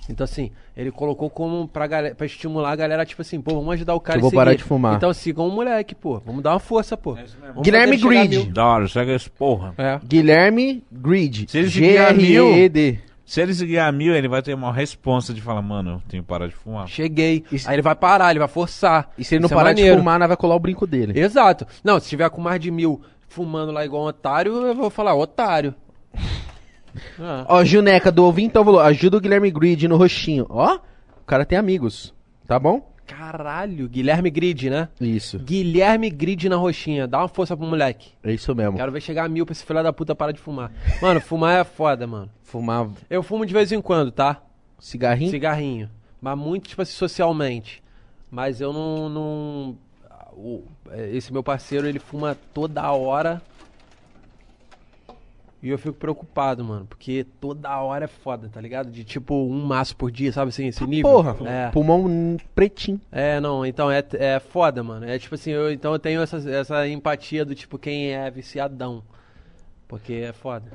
Então, 0.08 0.24
assim, 0.24 0.52
ele 0.78 0.92
colocou 0.92 1.28
como 1.28 1.68
pra, 1.68 1.88
galera, 1.88 2.14
pra 2.14 2.28
estimular 2.28 2.72
a 2.72 2.76
galera, 2.76 3.04
tipo 3.04 3.24
assim, 3.24 3.42
pô, 3.42 3.56
vamos 3.56 3.74
ajudar 3.74 3.96
o 3.96 4.00
cara 4.00 4.18
eu 4.20 4.22
a 4.22 4.22
vou 4.22 4.32
parar 4.32 4.54
de 4.56 4.64
fumar. 4.64 4.96
Então 4.96 5.12
sigam 5.12 5.48
o 5.48 5.52
moleque, 5.52 5.96
pô. 5.96 6.20
Vamos 6.20 6.44
dar 6.44 6.52
uma 6.54 6.60
força, 6.60 6.96
pô. 6.96 7.16
Vamos 7.16 7.64
Guilherme 7.64 7.98
Grid. 7.98 8.46
Da 8.52 8.66
hora, 8.68 8.88
segue 8.88 9.12
esse 9.16 9.30
porra. 9.30 9.74
É. 9.76 10.00
Guilherme 10.06 10.84
Grid. 10.92 11.50
Se 11.50 11.58
ele 11.58 11.70
seguir 11.72 11.98
a 11.98 12.14
mil- 12.14 12.46
G-R-E-D. 12.54 13.00
Se 13.30 13.40
ele 13.42 13.54
seguir 13.54 13.78
a 13.78 13.92
mil, 13.92 14.16
ele 14.16 14.28
vai 14.28 14.42
ter 14.42 14.56
uma 14.56 14.74
responsa 14.74 15.36
de 15.36 15.40
falar, 15.40 15.62
mano, 15.62 15.92
eu 15.92 16.02
tenho 16.10 16.24
que 16.24 16.28
parar 16.30 16.48
de 16.48 16.56
fumar. 16.56 16.88
Cheguei. 16.88 17.44
E 17.52 17.60
se- 17.60 17.70
Aí 17.70 17.76
ele 17.76 17.84
vai 17.84 17.94
parar, 17.94 18.32
ele 18.32 18.40
vai 18.40 18.48
forçar. 18.48 19.12
E 19.20 19.24
se 19.24 19.36
ele 19.36 19.42
não 19.42 19.46
Isso 19.46 19.54
é 19.54 19.58
parar 19.58 19.74
de 19.74 19.82
maneiro. 19.82 20.00
fumar, 20.00 20.18
nós 20.18 20.28
vai 20.28 20.36
colar 20.36 20.56
o 20.56 20.60
brinco 20.60 20.88
dele. 20.88 21.20
Exato. 21.20 21.68
Não, 21.84 22.00
se 22.00 22.10
tiver 22.10 22.28
com 22.32 22.42
mais 22.42 22.60
de 22.60 22.72
mil 22.72 23.00
fumando 23.28 23.72
lá 23.72 23.86
igual 23.86 24.04
um 24.04 24.08
otário, 24.08 24.54
eu 24.66 24.74
vou 24.74 24.90
falar, 24.90 25.14
otário. 25.14 25.76
Ah. 27.20 27.46
Ó, 27.48 27.64
Juneca 27.64 28.12
do 28.12 28.26
Ouvintão 28.26 28.66
falou, 28.66 28.80
ajuda 28.80 29.18
o 29.18 29.22
Guilherme 29.22 29.52
Grid 29.52 29.88
no 29.88 29.96
roxinho. 29.96 30.48
Ó, 30.50 30.78
o 31.22 31.24
cara 31.26 31.46
tem 31.46 31.56
amigos, 31.56 32.16
tá 32.48 32.58
bom? 32.58 32.89
Caralho, 33.10 33.90
Guilherme 33.90 34.30
Grid, 34.30 34.70
né? 34.70 34.88
Isso, 35.02 35.40
Guilherme 35.40 36.10
Grid 36.10 36.48
na 36.48 36.56
roxinha. 36.56 37.08
Dá 37.08 37.20
uma 37.20 37.28
força 37.28 37.58
pro 37.58 37.66
moleque. 37.66 38.12
é 38.24 38.32
isso 38.32 38.54
mesmo. 38.56 38.78
Quero 38.78 38.92
ver 38.92 39.02
chegar 39.02 39.26
a 39.26 39.30
mil 39.30 39.46
pra 39.46 39.54
esse 39.54 39.66
filho 39.66 39.82
da 39.84 39.92
puta 39.92 40.16
parar 40.16 40.32
de 40.32 40.40
fumar. 40.40 40.72
Mano, 41.02 41.20
fumar 41.20 41.60
é 41.60 41.64
foda, 41.64 42.06
mano. 42.06 42.30
Fumar 42.44 42.88
Eu 43.10 43.24
fumo 43.24 43.46
de 43.46 43.54
vez 43.54 43.72
em 43.72 43.82
quando, 43.82 44.12
tá? 44.12 44.42
cigarrinho? 44.80 45.30
Cigarrinho. 45.32 45.90
Mas 46.22 46.38
muito, 46.38 46.70
tipo 46.70 46.82
assim, 46.82 46.94
socialmente. 46.94 47.84
Mas 48.32 48.62
eu 48.62 48.72
não. 48.72 49.10
não 49.10 49.78
é, 50.92 51.10
esse 51.16 51.32
meu 51.34 51.44
parceiro, 51.44 51.88
ele 51.88 52.00
fuma 52.00 52.38
toda 52.54 52.92
hora. 52.92 53.42
E 55.62 55.70
eu 55.70 55.78
fico 55.78 55.94
preocupado, 55.98 56.64
mano. 56.64 56.86
Porque 56.86 57.26
toda 57.40 57.78
hora 57.82 58.06
é 58.06 58.08
foda, 58.08 58.48
tá 58.48 58.62
ligado? 58.62 58.90
De 58.90 59.04
tipo 59.04 59.36
um 59.36 59.62
maço 59.66 59.96
por 59.96 60.10
dia, 60.10 60.32
sabe 60.32 60.50
assim, 60.50 60.68
esse 60.68 60.86
nível? 60.88 61.12
Porra, 61.12 61.36
É. 61.50 61.70
pulmão 61.70 62.38
pretinho. 62.56 63.00
É, 63.12 63.40
não, 63.42 63.66
então 63.66 63.92
é, 63.92 64.02
é 64.14 64.40
foda, 64.40 64.82
mano. 64.82 65.06
É 65.06 65.20
tipo 65.20 65.36
assim, 65.36 65.52
eu, 65.52 65.72
então 65.72 65.92
eu 65.92 66.00
tenho 66.00 66.22
essa, 66.22 66.38
essa 66.50 66.88
empatia 66.88 67.44
do 67.44 67.54
tipo 67.54 67.78
quem 67.78 68.12
é 68.14 68.32
viciadão. 68.32 69.04
Porque 69.88 70.14
é 70.14 70.32
foda. 70.34 70.72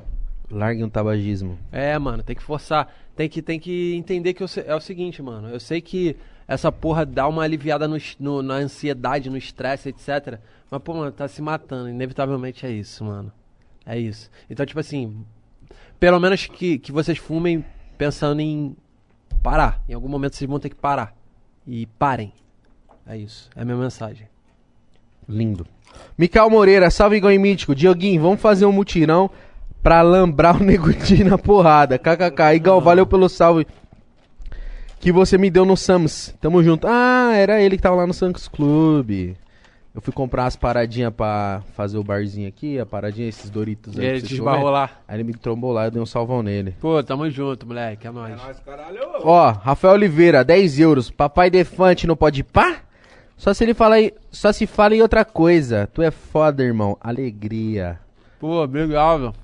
Largue 0.50 0.84
um 0.84 0.90
tabagismo. 0.90 1.58
É, 1.72 1.98
mano, 1.98 2.22
tem 2.22 2.36
que 2.36 2.42
forçar. 2.42 2.92
Tem 3.16 3.28
que, 3.28 3.40
tem 3.40 3.58
que 3.58 3.94
entender 3.94 4.34
que 4.34 4.42
eu 4.42 4.46
é 4.66 4.74
o 4.74 4.80
seguinte, 4.80 5.22
mano. 5.22 5.48
Eu 5.48 5.58
sei 5.60 5.80
que 5.80 6.16
essa 6.46 6.70
porra 6.70 7.06
dá 7.06 7.26
uma 7.26 7.42
aliviada 7.42 7.88
no, 7.88 7.96
no- 8.20 8.42
na 8.42 8.54
ansiedade, 8.56 9.30
no 9.30 9.36
estresse, 9.38 9.88
etc. 9.88 10.38
Mas, 10.70 10.82
pô, 10.82 10.92
mano, 10.92 11.10
tá 11.12 11.26
se 11.26 11.40
matando. 11.40 11.88
Inevitavelmente 11.88 12.66
é 12.66 12.70
isso, 12.70 13.02
mano. 13.04 13.32
É 13.86 13.98
isso. 13.98 14.30
Então, 14.48 14.64
tipo 14.64 14.80
assim, 14.80 15.24
pelo 16.00 16.18
menos 16.18 16.46
que, 16.46 16.78
que 16.78 16.92
vocês 16.92 17.18
fumem 17.18 17.64
pensando 17.98 18.40
em 18.40 18.76
parar. 19.42 19.82
Em 19.88 19.94
algum 19.94 20.08
momento 20.08 20.36
vocês 20.36 20.48
vão 20.48 20.58
ter 20.58 20.70
que 20.70 20.76
parar. 20.76 21.14
E 21.66 21.86
parem. 21.98 22.32
É 23.06 23.16
isso. 23.16 23.50
É 23.54 23.62
a 23.62 23.64
minha 23.64 23.76
mensagem. 23.76 24.28
Lindo. 25.28 25.66
Micael 26.16 26.50
Moreira, 26.50 26.90
salve 26.90 27.16
Igor 27.16 27.32
e 27.32 27.38
Mítico. 27.38 27.74
Dioguinho, 27.74 28.20
vamos 28.20 28.40
fazer 28.40 28.66
um 28.66 28.72
mutirão 28.72 29.30
pra 29.82 30.02
lambrar 30.02 30.60
o 30.60 30.64
Negudinho 30.64 31.30
na 31.30 31.38
porrada. 31.38 31.98
KKK. 31.98 32.54
Igão, 32.56 32.80
valeu 32.80 33.06
pelo 33.06 33.28
salve 33.28 33.66
que 34.98 35.12
você 35.12 35.36
me 35.36 35.50
deu 35.50 35.66
no 35.66 35.76
Sams. 35.76 36.34
Tamo 36.40 36.62
junto. 36.62 36.86
Ah, 36.88 37.32
era 37.34 37.60
ele 37.60 37.76
que 37.76 37.82
tava 37.82 37.96
lá 37.96 38.06
no 38.06 38.14
Santos 38.14 38.48
Clube. 38.48 39.36
Eu 39.94 40.00
fui 40.02 40.12
comprar 40.12 40.46
as 40.46 40.56
paradinhas 40.56 41.14
pra 41.14 41.62
fazer 41.76 41.96
o 41.96 42.02
barzinho 42.02 42.48
aqui, 42.48 42.80
a 42.80 42.84
paradinha, 42.84 43.28
esses 43.28 43.48
Doritos 43.48 43.96
aí. 43.96 44.04
E 44.04 44.08
ele 44.08 44.22
te 44.22 44.34
esbarrou 44.34 44.68
lá. 44.68 44.90
Aí 45.06 45.16
ele 45.16 45.22
me 45.22 45.34
trombou 45.34 45.70
lá, 45.70 45.84
eu 45.84 45.90
dei 45.92 46.02
um 46.02 46.06
salvão 46.06 46.42
nele. 46.42 46.74
Pô, 46.80 47.00
tamo 47.00 47.30
junto, 47.30 47.64
moleque. 47.64 48.04
É 48.04 48.10
nóis. 48.10 48.34
Ó, 49.22 49.50
Rafael 49.52 49.94
Oliveira, 49.94 50.42
10 50.42 50.80
euros. 50.80 51.10
Papai 51.10 51.48
Defante 51.48 52.08
não 52.08 52.16
pode 52.16 52.42
pá? 52.42 52.78
Só 53.36 53.54
se 53.54 53.62
ele 53.62 53.72
fala 53.72 53.94
aí, 53.94 54.12
só 54.32 54.50
se 54.50 54.66
fala 54.66 54.96
em 54.96 55.02
outra 55.02 55.24
coisa. 55.24 55.88
Tu 55.94 56.02
é 56.02 56.10
foda, 56.10 56.64
irmão. 56.64 56.98
Alegria. 57.00 58.00
Pô, 58.40 58.64
obrigado. 58.64 59.20
meu. 59.20 59.34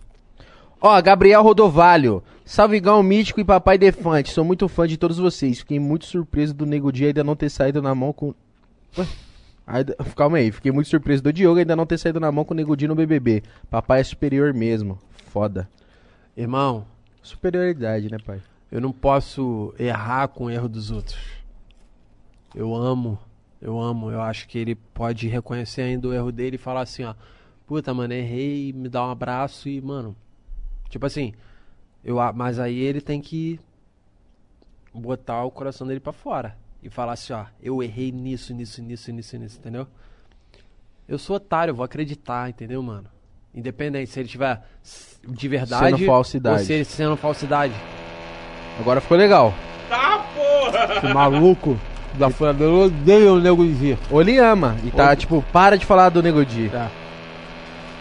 Ó, 0.81 1.01
Gabriel 1.01 1.45
Rodovalho. 1.45 2.25
Salve 2.45 2.81
Gão 2.81 3.01
Mítico 3.05 3.39
e 3.41 3.45
Papai 3.45 3.79
Defante. 3.79 4.33
Sou 4.33 4.45
muito 4.45 4.67
fã 4.69 4.89
de 4.89 4.97
todos 4.97 5.19
vocês. 5.19 5.61
Fiquei 5.61 5.79
muito 5.79 6.07
surpreso 6.07 6.53
do 6.53 6.67
Nego 6.67 6.91
Dia 6.91 7.07
ainda 7.09 7.23
não 7.23 7.37
ter 7.37 7.51
saído 7.51 7.81
na 7.81 7.95
mão 7.95 8.13
com. 8.13 8.35
Ué? 8.99 9.07
Ainda- 9.73 9.95
Calma 10.17 10.39
aí, 10.39 10.51
fiquei 10.51 10.73
muito 10.73 10.89
surpreso 10.89 11.23
do 11.23 11.33
Diogo 11.33 11.59
ainda 11.59 11.77
não 11.77 11.87
ter 11.87 11.99
saído 11.99 12.19
na 12.21 12.31
mão 12.33 12.45
com 12.45 12.53
o 12.55 12.57
Nego 12.57 12.77
Dia 12.77 12.89
no 12.89 12.95
BBB. 12.95 13.43
Papai 13.71 14.01
é 14.01 14.05
superior 14.05 14.53
mesmo. 14.53 14.99
Foda. 15.27 15.69
Irmão, 16.37 16.87
Superioridade, 17.23 18.11
né, 18.11 18.19
pai? 18.25 18.41
eu 18.73 18.81
não 18.81 18.93
posso 18.93 19.75
errar 19.79 20.29
com 20.29 20.45
o 20.45 20.51
erro 20.51 20.69
dos 20.69 20.91
outros. 20.91 21.19
Eu 22.55 22.75
amo, 22.75 23.19
eu 23.61 23.79
amo. 23.79 24.11
Eu 24.11 24.21
acho 24.23 24.49
que 24.49 24.59
ele 24.59 24.75
pode 24.75 25.29
reconhecer 25.29 25.83
ainda 25.83 26.09
o 26.09 26.15
erro 26.15 26.33
dele 26.33 26.57
e 26.57 26.59
falar 26.59 26.81
assim, 26.83 27.05
ó. 27.05 27.15
Puta, 27.67 27.93
mano, 27.95 28.13
errei, 28.15 28.73
me 28.73 28.89
dá 28.89 29.07
um 29.07 29.11
abraço 29.11 29.69
e, 29.69 29.81
mano. 29.81 30.17
Tipo 30.89 31.07
assim, 31.07 31.33
eu, 32.03 32.17
mas 32.35 32.59
aí 32.59 32.79
ele 32.79 33.01
tem 33.01 33.21
que 33.21 33.61
botar 34.93 35.45
o 35.45 35.51
coração 35.51 35.87
dele 35.87 36.01
pra 36.01 36.13
fora. 36.13 36.57
E 36.83 36.89
falar 36.89 37.13
assim, 37.13 37.33
ó, 37.33 37.45
eu 37.63 37.83
errei 37.83 38.11
nisso, 38.11 38.55
nisso, 38.55 38.83
nisso, 38.83 39.13
nisso, 39.13 39.37
nisso, 39.37 39.59
entendeu? 39.59 39.87
Eu 41.07 41.19
sou 41.19 41.37
otário, 41.37 41.73
eu 41.73 41.75
vou 41.75 41.85
acreditar, 41.85 42.49
entendeu, 42.49 42.83
mano? 42.83 43.07
Independente 43.55 44.11
se 44.11 44.21
ele 44.21 44.29
tiver 44.29 44.63
de 45.29 45.49
verdade 45.49 45.97
Sendo 45.97 46.07
falsidade. 46.07 46.61
ou 46.61 46.65
se 46.65 46.73
ele 46.73 46.85
sendo 46.85 47.17
falsidade. 47.17 47.75
Agora 48.79 49.01
ficou 49.01 49.17
legal. 49.17 49.53
Que 51.01 51.13
maluco 51.13 51.79
da 52.15 52.31
furadora 52.31 52.87
odeia 52.87 53.33
o 53.33 53.41
nego 53.41 53.65
dizer. 53.65 53.99
Ou 54.11 54.21
ele 54.21 54.39
ama. 54.39 54.77
E 54.85 54.91
tá, 54.91 55.15
tipo, 55.15 55.45
para 55.53 55.77
de 55.77 55.85
falar 55.85 56.09
do 56.09 56.23
Nego 56.23 56.45
Dia. 56.45 56.71
Tá. 56.71 56.91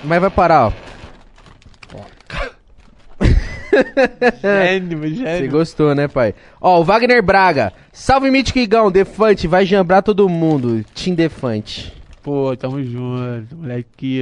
Mas 0.04 0.22
vai 0.22 0.30
parar, 0.30 0.68
ó. 0.68 0.72
Gênio, 4.42 4.98
Você 5.00 5.16
gênio. 5.16 5.52
gostou, 5.52 5.94
né, 5.96 6.08
pai? 6.08 6.34
Ó, 6.62 6.80
o 6.80 6.84
Wagner 6.84 7.22
Braga. 7.24 7.72
Salve, 7.92 8.30
Mítico 8.32 8.60
Igão. 8.60 8.92
Defante, 8.92 9.48
vai 9.48 9.66
jambrar 9.66 10.02
todo 10.04 10.28
mundo. 10.30 10.84
Tim 10.94 11.14
Defante. 11.14 11.94
Pô, 12.24 12.56
tamo 12.58 12.84
junto, 12.84 13.56
moleque. 13.56 14.22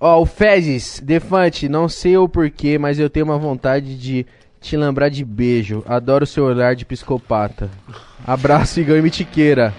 Ó, 0.00 0.20
o 0.20 0.26
Fezes. 0.26 1.00
Defante, 1.04 1.68
não 1.68 1.88
sei 1.88 2.16
o 2.16 2.28
porquê, 2.28 2.78
mas 2.78 2.98
eu 2.98 3.10
tenho 3.10 3.26
uma 3.26 3.38
vontade 3.38 3.96
de 3.96 4.26
te 4.60 4.76
lembrar 4.76 5.08
de 5.08 5.24
beijo. 5.24 5.82
Adoro 5.86 6.26
seu 6.26 6.44
olhar 6.44 6.74
de 6.76 6.84
psicopata. 6.84 7.68
Abraço, 8.26 8.80
Igão 8.80 8.96
e 8.96 9.02
Mitiqueira. 9.02 9.72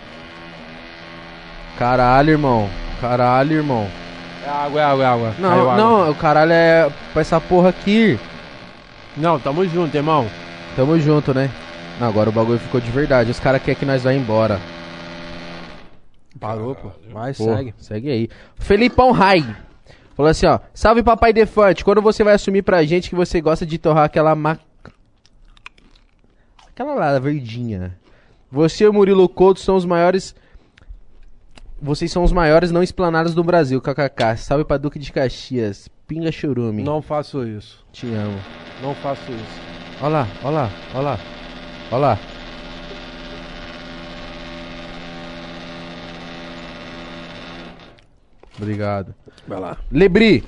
Caralho, 1.77 2.31
irmão. 2.31 2.69
Caralho, 3.01 3.53
irmão. 3.57 3.87
É 4.45 4.49
água, 4.49 4.81
é 4.81 4.83
água, 4.83 5.03
é 5.03 5.07
água. 5.07 5.35
Não, 5.39 5.49
Caiu 5.49 5.61
água. 5.71 5.75
não, 5.77 6.11
o 6.11 6.15
caralho 6.15 6.51
é 6.51 6.89
pra 7.13 7.21
essa 7.21 7.39
porra 7.39 7.69
aqui. 7.69 8.19
Não, 9.15 9.39
tamo 9.39 9.65
junto, 9.67 9.95
irmão. 9.95 10.27
Tamo 10.75 10.99
junto, 10.99 11.33
né? 11.33 11.49
Não, 11.99 12.07
agora 12.07 12.29
o 12.29 12.33
bagulho 12.33 12.59
ficou 12.59 12.81
de 12.81 12.89
verdade. 12.89 13.29
Os 13.29 13.39
caras 13.39 13.61
querem 13.61 13.79
que 13.79 13.85
nós 13.85 14.03
vá 14.03 14.13
embora. 14.13 14.59
Parou, 16.39 16.75
pô. 16.75 16.91
Vai, 17.11 17.33
Pô, 17.33 17.43
segue. 17.43 17.73
Segue 17.77 18.09
aí. 18.09 18.29
Felipão 18.55 19.11
Rai. 19.11 19.55
Falou 20.15 20.29
assim, 20.29 20.45
ó. 20.45 20.59
Salve 20.73 21.03
papai 21.03 21.31
Defante. 21.31 21.85
Quando 21.85 22.01
você 22.01 22.23
vai 22.23 22.33
assumir 22.33 22.63
pra 22.63 22.83
gente 22.83 23.09
que 23.09 23.15
você 23.15 23.39
gosta 23.39 23.65
de 23.65 23.77
torrar 23.77 24.05
aquela 24.05 24.35
ma... 24.35 24.57
Aquela 26.67 26.95
lá, 26.95 27.19
verdinha. 27.19 27.97
Você 28.51 28.83
e 28.83 28.87
o 28.87 28.93
Murilo 28.93 29.29
Couto 29.29 29.59
são 29.59 29.75
os 29.75 29.85
maiores... 29.85 30.35
Vocês 31.81 32.11
são 32.11 32.23
os 32.23 32.31
maiores 32.31 32.71
não 32.71 32.81
explanados 32.81 33.35
do 33.35 33.43
Brasil, 33.43 33.81
kkk. 33.81 34.37
Salve 34.37 34.63
pra 34.63 34.77
Duque 34.77 34.97
de 34.97 35.11
Caxias. 35.11 35.89
Pinga 36.13 36.31
churume. 36.31 36.83
Não 36.83 37.01
faço 37.01 37.43
isso. 37.43 37.83
Te 37.91 38.05
amo. 38.13 38.37
Não 38.83 38.93
faço 38.93 39.31
isso. 39.31 39.61
Ó 39.99 40.07
lá, 40.07 40.27
ó 40.43 40.51
lá, 40.51 40.69
ó 40.93 41.01
lá. 41.01 41.19
Ó 41.91 41.97
lá. 41.97 42.19
Obrigado. 48.59 49.15
Vai 49.47 49.59
lá. 49.59 49.75
Lebri 49.91 50.43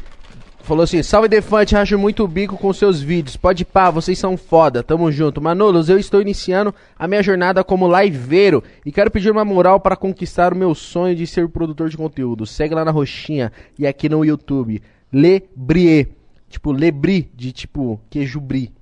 falou 0.65 0.83
assim: 0.83 1.01
Salve 1.01 1.27
Defante, 1.27 1.75
racho 1.75 1.97
muito 1.97 2.23
o 2.23 2.27
bico 2.27 2.57
com 2.57 2.73
seus 2.73 3.01
vídeos. 3.01 3.37
Pode 3.37 3.63
pá, 3.63 3.89
vocês 3.89 4.17
são 4.19 4.35
foda. 4.35 4.83
Tamo 4.83 5.11
junto. 5.11 5.41
Manolos, 5.41 5.89
eu 5.89 5.97
estou 5.97 6.21
iniciando 6.21 6.73
a 6.97 7.07
minha 7.07 7.23
jornada 7.23 7.63
como 7.63 7.87
liveiro 7.87 8.63
e 8.85 8.91
quero 8.91 9.11
pedir 9.11 9.31
uma 9.31 9.45
moral 9.45 9.79
para 9.79 9.95
conquistar 9.95 10.53
o 10.53 10.55
meu 10.57 10.75
sonho 10.75 11.15
de 11.15 11.25
ser 11.25 11.47
produtor 11.47 11.89
de 11.89 11.97
conteúdo. 11.97 12.45
Segue 12.45 12.75
lá 12.75 12.83
na 12.83 12.91
roxinha 12.91 13.51
e 13.79 13.87
aqui 13.87 14.09
no 14.09 14.25
YouTube. 14.25 14.81
Lebrie. 15.15 16.09
Tipo, 16.49 16.73
Lebri, 16.73 17.31
de 17.33 17.53
tipo 17.53 18.01
queijo 18.09 18.41
brie. 18.41 18.73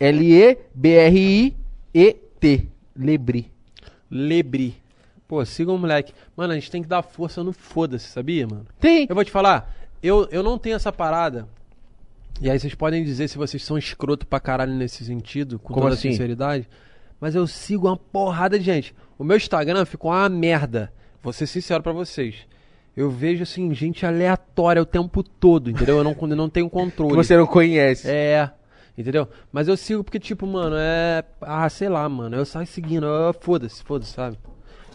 L-E-B-R-I-E-T. 0.00 1.54
Lebri. 2.96 3.52
Lebri. 4.10 4.74
Pô, 5.28 5.44
siga 5.44 5.70
o 5.72 5.78
moleque. 5.78 6.14
Mano, 6.34 6.52
a 6.52 6.54
gente 6.54 6.70
tem 6.70 6.82
que 6.82 6.88
dar 6.88 7.02
força 7.02 7.44
no 7.44 7.52
foda-se, 7.52 8.08
sabia, 8.08 8.46
mano? 8.46 8.66
Tem. 8.80 9.06
Eu 9.08 9.14
vou 9.14 9.24
te 9.24 9.30
falar, 9.30 9.74
eu, 10.02 10.26
eu 10.30 10.42
não 10.42 10.56
tenho 10.58 10.76
essa 10.76 10.92
parada. 10.92 11.46
E 12.40 12.50
aí 12.50 12.58
vocês 12.58 12.74
podem 12.74 13.04
dizer 13.04 13.28
se 13.28 13.36
vocês 13.36 13.62
são 13.62 13.76
escroto 13.76 14.26
pra 14.26 14.40
caralho 14.40 14.72
nesse 14.72 15.04
sentido, 15.04 15.58
com 15.58 15.74
Como 15.74 15.86
toda 15.86 15.94
assim? 15.94 16.10
sinceridade. 16.12 16.66
Mas 17.20 17.34
eu 17.34 17.46
sigo 17.46 17.88
uma 17.88 17.96
porrada 17.96 18.58
de 18.58 18.64
gente. 18.64 18.94
O 19.18 19.24
meu 19.24 19.36
Instagram 19.36 19.84
ficou 19.84 20.10
uma 20.10 20.28
merda. 20.28 20.90
Vou 21.22 21.32
ser 21.32 21.46
sincero 21.46 21.82
pra 21.82 21.92
vocês. 21.92 22.46
Eu 22.96 23.10
vejo, 23.10 23.42
assim, 23.42 23.74
gente 23.74 24.06
aleatória 24.06 24.80
o 24.80 24.86
tempo 24.86 25.22
todo, 25.22 25.68
entendeu? 25.68 25.98
Eu 25.98 26.04
não, 26.04 26.16
eu 26.20 26.36
não 26.36 26.48
tenho 26.48 26.70
controle. 26.70 27.10
Que 27.10 27.16
você 27.16 27.36
não 27.36 27.46
conhece. 27.46 28.08
É, 28.08 28.50
entendeu? 28.96 29.28
Mas 29.52 29.66
eu 29.66 29.76
sigo 29.76 30.04
porque, 30.04 30.20
tipo, 30.20 30.46
mano, 30.46 30.76
é. 30.78 31.24
Ah, 31.40 31.68
sei 31.68 31.88
lá, 31.88 32.08
mano. 32.08 32.36
Eu 32.36 32.44
saio 32.44 32.66
seguindo. 32.66 33.06
Foda-se, 33.40 33.82
foda-se, 33.82 34.12
sabe? 34.12 34.38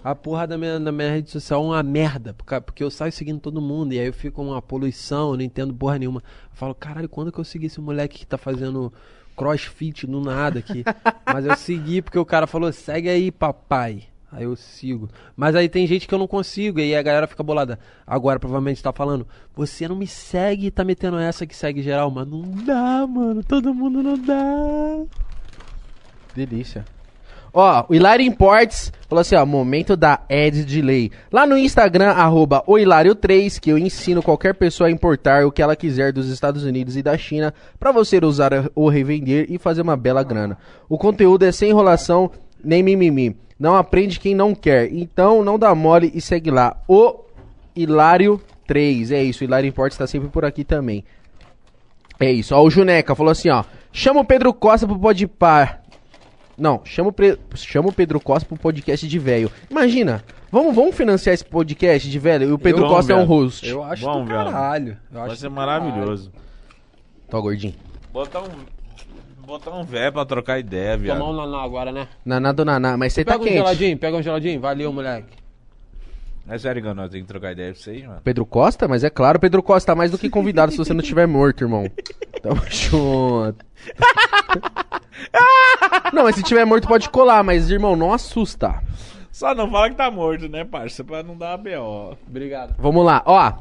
A 0.02 0.16
porra 0.16 0.48
da 0.48 0.58
minha, 0.58 0.80
da 0.80 0.94
minha 0.94 1.12
rede 1.12 1.30
social 1.30 1.62
é 1.62 1.66
uma 1.66 1.84
merda. 1.84 2.34
Porque, 2.34 2.62
porque 2.62 2.84
eu 2.84 2.90
saio 2.90 3.12
seguindo 3.12 3.40
todo 3.42 3.62
mundo. 3.62 3.94
E 3.94 4.00
aí 4.00 4.08
eu 4.08 4.14
fico 4.14 4.42
uma 4.42 4.62
poluição, 4.62 5.32
eu 5.32 5.38
não 5.38 5.44
entendo 5.44 5.74
porra 5.74 6.00
nenhuma. 6.00 6.24
Eu 6.52 6.56
falo, 6.56 6.74
caralho, 6.74 7.10
quando 7.10 7.34
que 7.34 7.40
eu 7.40 7.44
segui 7.44 7.66
esse 7.66 7.82
moleque 7.82 8.20
que 8.20 8.26
tá 8.26 8.38
fazendo 8.38 8.94
crossfit 9.36 10.08
do 10.08 10.22
nada 10.22 10.60
aqui? 10.60 10.86
Mas 11.28 11.46
eu 11.46 11.56
segui 11.58 12.02
porque 12.02 12.18
o 12.18 12.26
cara 12.26 12.48
falou, 12.48 12.72
segue 12.72 13.10
aí, 13.10 13.30
papai. 13.30 14.09
Aí 14.32 14.44
eu 14.44 14.56
sigo. 14.56 15.10
Mas 15.36 15.56
aí 15.56 15.68
tem 15.68 15.88
gente 15.88 16.08
que 16.08 16.14
eu 16.14 16.20
não 16.20 16.28
consigo. 16.28 16.80
E 16.80 16.84
aí 16.84 16.96
a 16.96 17.02
galera 17.02 17.28
fica 17.28 17.42
bolada. 17.42 17.80
Agora 18.06 18.40
provavelmente 18.40 18.84
tá 18.84 18.94
falando, 18.94 19.28
você 19.56 19.88
não 19.88 19.96
me 19.96 20.08
segue 20.08 20.68
e 20.68 20.72
tá 20.72 20.84
metendo 20.84 21.18
essa 21.18 21.48
que 21.48 21.56
segue 21.56 21.82
geral. 21.82 22.12
Mas 22.12 22.28
não 22.28 22.42
dá, 22.42 23.08
mano. 23.08 23.44
Todo 23.44 23.74
mundo 23.74 24.04
não 24.04 24.18
dá. 24.18 25.06
Delícia. 26.36 26.86
Ó, 27.52 27.86
o 27.90 27.96
Hilário 27.96 28.24
Imports 28.24 28.94
falou 29.08 29.22
assim, 29.22 29.36
ó, 29.36 29.46
momento 29.46 29.98
da 29.98 30.22
Ed 30.30 30.64
Delay. 30.64 31.12
Lá 31.32 31.48
no 31.48 31.58
Instagram, 31.58 32.12
arroba 32.12 32.64
o 32.68 32.74
Hilário3, 32.74 33.60
que 33.60 33.72
eu 33.72 33.78
ensino 33.78 34.22
qualquer 34.22 34.54
pessoa 34.54 34.88
a 34.88 34.92
importar 34.92 35.46
o 35.46 35.52
que 35.52 35.62
ela 35.62 35.76
quiser 35.76 36.14
dos 36.14 36.30
Estados 36.30 36.64
Unidos 36.64 36.96
e 36.96 37.02
da 37.02 37.18
China 37.18 37.54
pra 37.80 37.92
você 37.92 38.20
usar 38.24 38.52
ou 38.76 38.88
revender 38.88 39.48
e 39.50 39.58
fazer 39.58 39.82
uma 39.82 39.98
bela 39.98 40.22
grana. 40.22 40.58
O 40.88 40.98
conteúdo 40.98 41.44
é 41.44 41.52
sem 41.52 41.72
enrolação 41.72 42.30
nem 42.64 42.84
mimimi. 42.84 43.36
Não 43.60 43.76
aprende 43.76 44.20
quem 44.20 44.34
não 44.34 44.56
quer. 44.56 44.92
Então 44.94 45.44
não 45.44 45.60
dá 45.60 45.76
mole 45.76 46.12
e 46.16 46.22
segue 46.22 46.50
lá. 46.50 46.78
O 46.88 47.20
Hilário3. 47.76 49.12
É 49.12 49.24
isso, 49.24 49.42
o 49.42 49.46
Hilário 49.46 49.68
Imports 49.68 49.98
tá 49.98 50.08
sempre 50.08 50.30
por 50.30 50.46
aqui 50.46 50.64
também. 50.64 51.04
É 52.20 52.32
isso, 52.32 52.54
ó, 52.56 52.62
o 52.62 52.70
Juneca 52.70 53.16
falou 53.16 53.32
assim, 53.32 53.50
ó. 53.50 53.64
Chama 53.92 54.22
o 54.22 54.26
Pedro 54.26 54.54
Costa 54.54 54.86
pro 54.88 55.00
Podpar. 55.00 55.82
Não, 56.58 56.82
chama 56.84 57.10
o, 57.10 57.14
Pre- 57.14 57.38
chama 57.56 57.88
o 57.90 57.94
Pedro 57.94 58.20
Costa 58.20 58.46
pro 58.48 58.58
podcast 58.58 59.08
de 59.08 59.18
velho. 59.18 59.50
Imagina, 59.72 60.24
vamos, 60.52 60.76
vamos 60.76 60.94
financiar 60.96 61.34
esse 61.34 61.46
podcast 61.46 62.10
de 62.10 62.20
velho 62.20 62.50
e 62.50 62.52
o 62.52 62.60
Pedro 62.60 62.84
Eu- 62.84 62.90
Costa 62.90 63.14
é 63.14 63.16
um 63.16 63.24
host. 63.24 63.66
Eu 63.68 63.82
acho 63.84 64.04
Vamos, 64.04 64.24
do 64.28 64.34
velho. 64.36 64.52
caralho. 64.52 64.98
Eu 65.12 65.20
Vai 65.22 65.30
acho 65.30 65.38
ser 65.38 65.50
maravilhoso. 65.50 66.32
Tá, 67.30 67.40
gordinho. 67.40 67.74
Botar 68.12 68.42
um. 68.42 68.50
Botar 69.50 69.72
um 69.72 69.84
véio 69.84 70.14
pra 70.14 70.24
trocar 70.26 70.60
ideia, 70.60 70.96
viado. 70.96 71.18
Tomar 71.18 71.32
um 71.32 71.36
naná 71.36 71.64
agora, 71.64 71.92
né? 71.92 72.08
Naná 72.24 72.52
do 72.52 72.64
Naná, 72.64 72.96
mas 72.96 73.14
você 73.14 73.26
tá 73.26 73.32
Pega 73.32 73.42
um 73.44 73.48
quente. 73.48 73.58
geladinho, 73.58 73.98
pega 73.98 74.18
um 74.18 74.22
geladinho. 74.22 74.62
Valeu, 74.62 74.94
moleque. 74.94 75.40
É 76.48 76.56
sério 76.60 76.84
nós 76.94 77.10
temos 77.10 77.26
que 77.26 77.34
trocar 77.34 77.54
ideia 77.54 77.74
pra 77.74 77.82
vocês, 77.82 78.06
mano. 78.06 78.22
Pedro 78.24 78.46
Costa? 78.46 78.88
Mas 78.88 79.04
é 79.04 79.10
claro, 79.10 79.40
Pedro 79.40 79.64
Costa 79.64 79.92
tá 79.92 79.96
mais 79.96 80.12
do 80.12 80.20
que 80.20 80.30
convidado 80.30 80.72
se 80.72 80.78
você 80.78 80.94
não 80.94 81.02
tiver 81.02 81.26
morto, 81.26 81.64
irmão. 81.64 81.90
Tamo 82.44 82.62
junto. 82.70 83.66
não, 86.14 86.24
mas 86.26 86.36
se 86.36 86.44
tiver 86.44 86.64
morto 86.64 86.88
pode 86.88 87.10
colar, 87.10 87.44
mas 87.44 87.72
irmão, 87.72 87.96
não 87.96 88.14
assusta. 88.14 88.84
Só 89.32 89.56
não 89.56 89.68
fala 89.72 89.90
que 89.90 89.96
tá 89.96 90.12
morto, 90.12 90.48
né, 90.48 90.64
parça? 90.64 91.04
Pra 91.04 91.24
não 91.24 91.36
dar 91.36 91.58
B.O. 91.58 92.16
Obrigado. 92.28 92.76
Vamos 92.78 93.04
lá, 93.04 93.24
ó. 93.26 93.52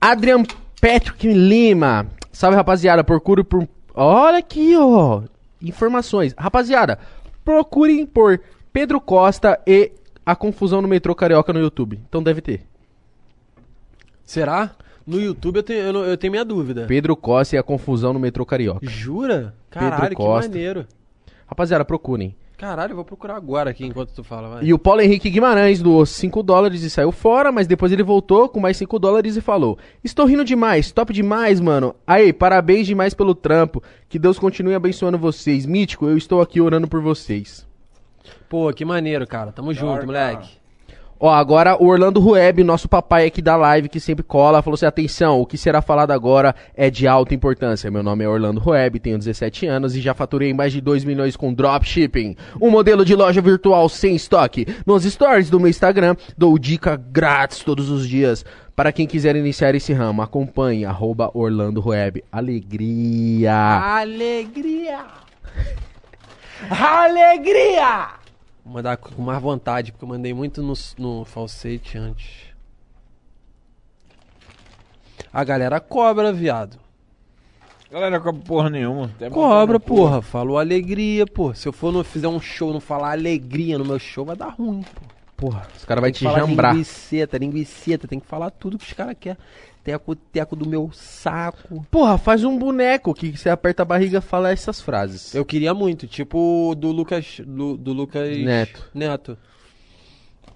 Adrian 0.00 0.42
Patrick 0.80 1.32
Lima. 1.32 2.08
Salve, 2.32 2.56
rapaziada. 2.56 3.02
Procure 3.04 3.42
por. 3.44 3.66
Olha 3.94 4.38
aqui, 4.38 4.74
ó. 4.76 5.22
Informações. 5.62 6.34
Rapaziada, 6.38 6.98
procurem 7.44 8.06
por 8.06 8.40
Pedro 8.72 9.00
Costa 9.00 9.60
e 9.66 9.92
a 10.24 10.34
confusão 10.36 10.80
no 10.80 10.88
metrô 10.88 11.14
carioca 11.14 11.52
no 11.52 11.60
YouTube. 11.60 12.00
Então 12.08 12.22
deve 12.22 12.40
ter. 12.40 12.62
Será? 14.24 14.70
No 15.06 15.20
YouTube 15.20 15.56
eu 15.56 15.62
tenho, 15.62 15.80
eu, 15.80 15.92
não- 15.92 16.04
eu 16.04 16.16
tenho 16.16 16.30
minha 16.30 16.44
dúvida. 16.44 16.84
Pedro 16.86 17.16
Costa 17.16 17.56
e 17.56 17.58
a 17.58 17.62
confusão 17.62 18.12
no 18.12 18.20
metrô 18.20 18.46
carioca. 18.46 18.86
Jura? 18.88 19.54
Caralho, 19.68 20.10
que 20.10 20.14
Costa. 20.14 20.48
maneiro. 20.48 20.86
Rapaziada, 21.46 21.84
procurem. 21.84 22.36
Caralho, 22.60 22.92
eu 22.92 22.96
vou 22.96 23.06
procurar 23.06 23.36
agora 23.36 23.70
aqui 23.70 23.86
enquanto 23.86 24.12
tu 24.12 24.22
fala, 24.22 24.50
vai. 24.50 24.64
E 24.64 24.74
o 24.74 24.78
Paulo 24.78 25.00
Henrique 25.00 25.30
Guimarães 25.30 25.80
doou 25.80 26.04
5 26.04 26.42
dólares 26.42 26.82
e 26.82 26.90
saiu 26.90 27.10
fora, 27.10 27.50
mas 27.50 27.66
depois 27.66 27.90
ele 27.90 28.02
voltou 28.02 28.50
com 28.50 28.60
mais 28.60 28.76
5 28.76 28.98
dólares 28.98 29.34
e 29.34 29.40
falou: 29.40 29.78
Estou 30.04 30.26
rindo 30.26 30.44
demais, 30.44 30.92
top 30.92 31.10
demais, 31.10 31.58
mano. 31.58 31.94
Aí, 32.06 32.34
parabéns 32.34 32.86
demais 32.86 33.14
pelo 33.14 33.34
trampo. 33.34 33.82
Que 34.10 34.18
Deus 34.18 34.38
continue 34.38 34.74
abençoando 34.74 35.16
vocês. 35.16 35.64
Mítico, 35.64 36.06
eu 36.06 36.18
estou 36.18 36.42
aqui 36.42 36.60
orando 36.60 36.86
por 36.86 37.00
vocês. 37.00 37.66
Pô, 38.46 38.70
que 38.74 38.84
maneiro, 38.84 39.26
cara. 39.26 39.52
Tamo 39.52 39.72
junto, 39.72 40.04
moleque. 40.04 40.59
Ó, 41.22 41.28
agora 41.28 41.76
o 41.76 41.86
Orlando 41.86 42.18
Rueb, 42.18 42.64
nosso 42.64 42.88
papai 42.88 43.26
aqui 43.26 43.42
da 43.42 43.54
live, 43.54 43.90
que 43.90 44.00
sempre 44.00 44.24
cola, 44.24 44.62
falou 44.62 44.74
assim: 44.74 44.86
atenção, 44.86 45.38
o 45.38 45.44
que 45.44 45.58
será 45.58 45.82
falado 45.82 46.12
agora 46.12 46.54
é 46.74 46.88
de 46.88 47.06
alta 47.06 47.34
importância. 47.34 47.90
Meu 47.90 48.02
nome 48.02 48.24
é 48.24 48.28
Orlando 48.28 48.58
Rueb, 48.58 48.98
tenho 48.98 49.18
17 49.18 49.66
anos 49.66 49.94
e 49.94 50.00
já 50.00 50.14
faturei 50.14 50.54
mais 50.54 50.72
de 50.72 50.80
2 50.80 51.04
milhões 51.04 51.36
com 51.36 51.52
dropshipping. 51.52 52.36
Um 52.58 52.70
modelo 52.70 53.04
de 53.04 53.14
loja 53.14 53.42
virtual 53.42 53.86
sem 53.90 54.16
estoque. 54.16 54.66
Nos 54.86 55.04
stories 55.04 55.50
do 55.50 55.60
meu 55.60 55.68
Instagram, 55.68 56.16
dou 56.38 56.58
dica 56.58 56.96
grátis 56.96 57.62
todos 57.62 57.90
os 57.90 58.08
dias. 58.08 58.42
Para 58.74 58.90
quem 58.90 59.06
quiser 59.06 59.36
iniciar 59.36 59.74
esse 59.74 59.92
ramo, 59.92 60.22
acompanhe, 60.22 60.86
arroba 60.86 61.30
Orlando 61.34 61.82
Rueb. 61.82 62.24
Alegria! 62.32 63.52
Alegria! 63.52 65.04
Alegria! 66.70 68.19
Vou 68.64 68.74
mandar 68.74 68.96
com 68.96 69.22
mais 69.22 69.40
vontade, 69.42 69.92
porque 69.92 70.04
eu 70.04 70.08
mandei 70.08 70.34
muito 70.34 70.62
no, 70.62 70.74
no 70.98 71.24
falsete 71.24 71.96
antes. 71.96 72.50
A 75.32 75.44
galera 75.44 75.80
cobra, 75.80 76.32
viado. 76.32 76.78
Galera, 77.90 78.20
cobra 78.20 78.42
porra 78.42 78.70
nenhuma. 78.70 79.06
Até 79.16 79.30
Cobra, 79.30 79.78
cu. 79.80 79.86
porra. 79.86 80.22
Falou 80.22 80.58
alegria, 80.58 81.26
pô. 81.26 81.52
Se 81.54 81.66
eu 81.66 81.72
for 81.72 81.92
no, 81.92 82.04
fizer 82.04 82.28
um 82.28 82.40
show 82.40 82.72
não 82.72 82.80
falar 82.80 83.12
alegria 83.12 83.78
no 83.78 83.84
meu 83.84 83.98
show, 83.98 84.24
vai 84.24 84.36
dar 84.36 84.50
ruim, 84.50 84.82
pô. 84.82 85.02
Porra, 85.36 85.66
os 85.76 85.84
caras 85.84 86.02
vão 86.02 86.12
te 86.12 86.22
jambrar. 86.24 86.72
linguiceta, 86.72 87.38
linguiceta. 87.38 88.06
Tem 88.06 88.20
que 88.20 88.26
falar 88.26 88.50
tudo 88.50 88.78
que 88.78 88.84
os 88.84 88.92
caras 88.92 89.16
querem. 89.18 89.38
Teco, 89.82 90.14
teco 90.14 90.54
do 90.54 90.68
meu 90.68 90.90
saco. 90.92 91.84
Porra, 91.90 92.18
faz 92.18 92.44
um 92.44 92.58
boneco 92.58 93.14
que 93.14 93.36
você 93.36 93.48
aperta 93.48 93.82
a 93.82 93.84
barriga 93.86 94.18
e 94.18 94.20
fala 94.20 94.50
essas 94.52 94.80
frases. 94.80 95.34
Eu 95.34 95.44
queria 95.44 95.72
muito, 95.72 96.06
tipo 96.06 96.74
do 96.76 96.92
Lucas. 96.92 97.40
Do, 97.46 97.76
do 97.76 97.92
Lucas 97.92 98.36
Neto. 98.36 98.90
Neto. 98.94 99.38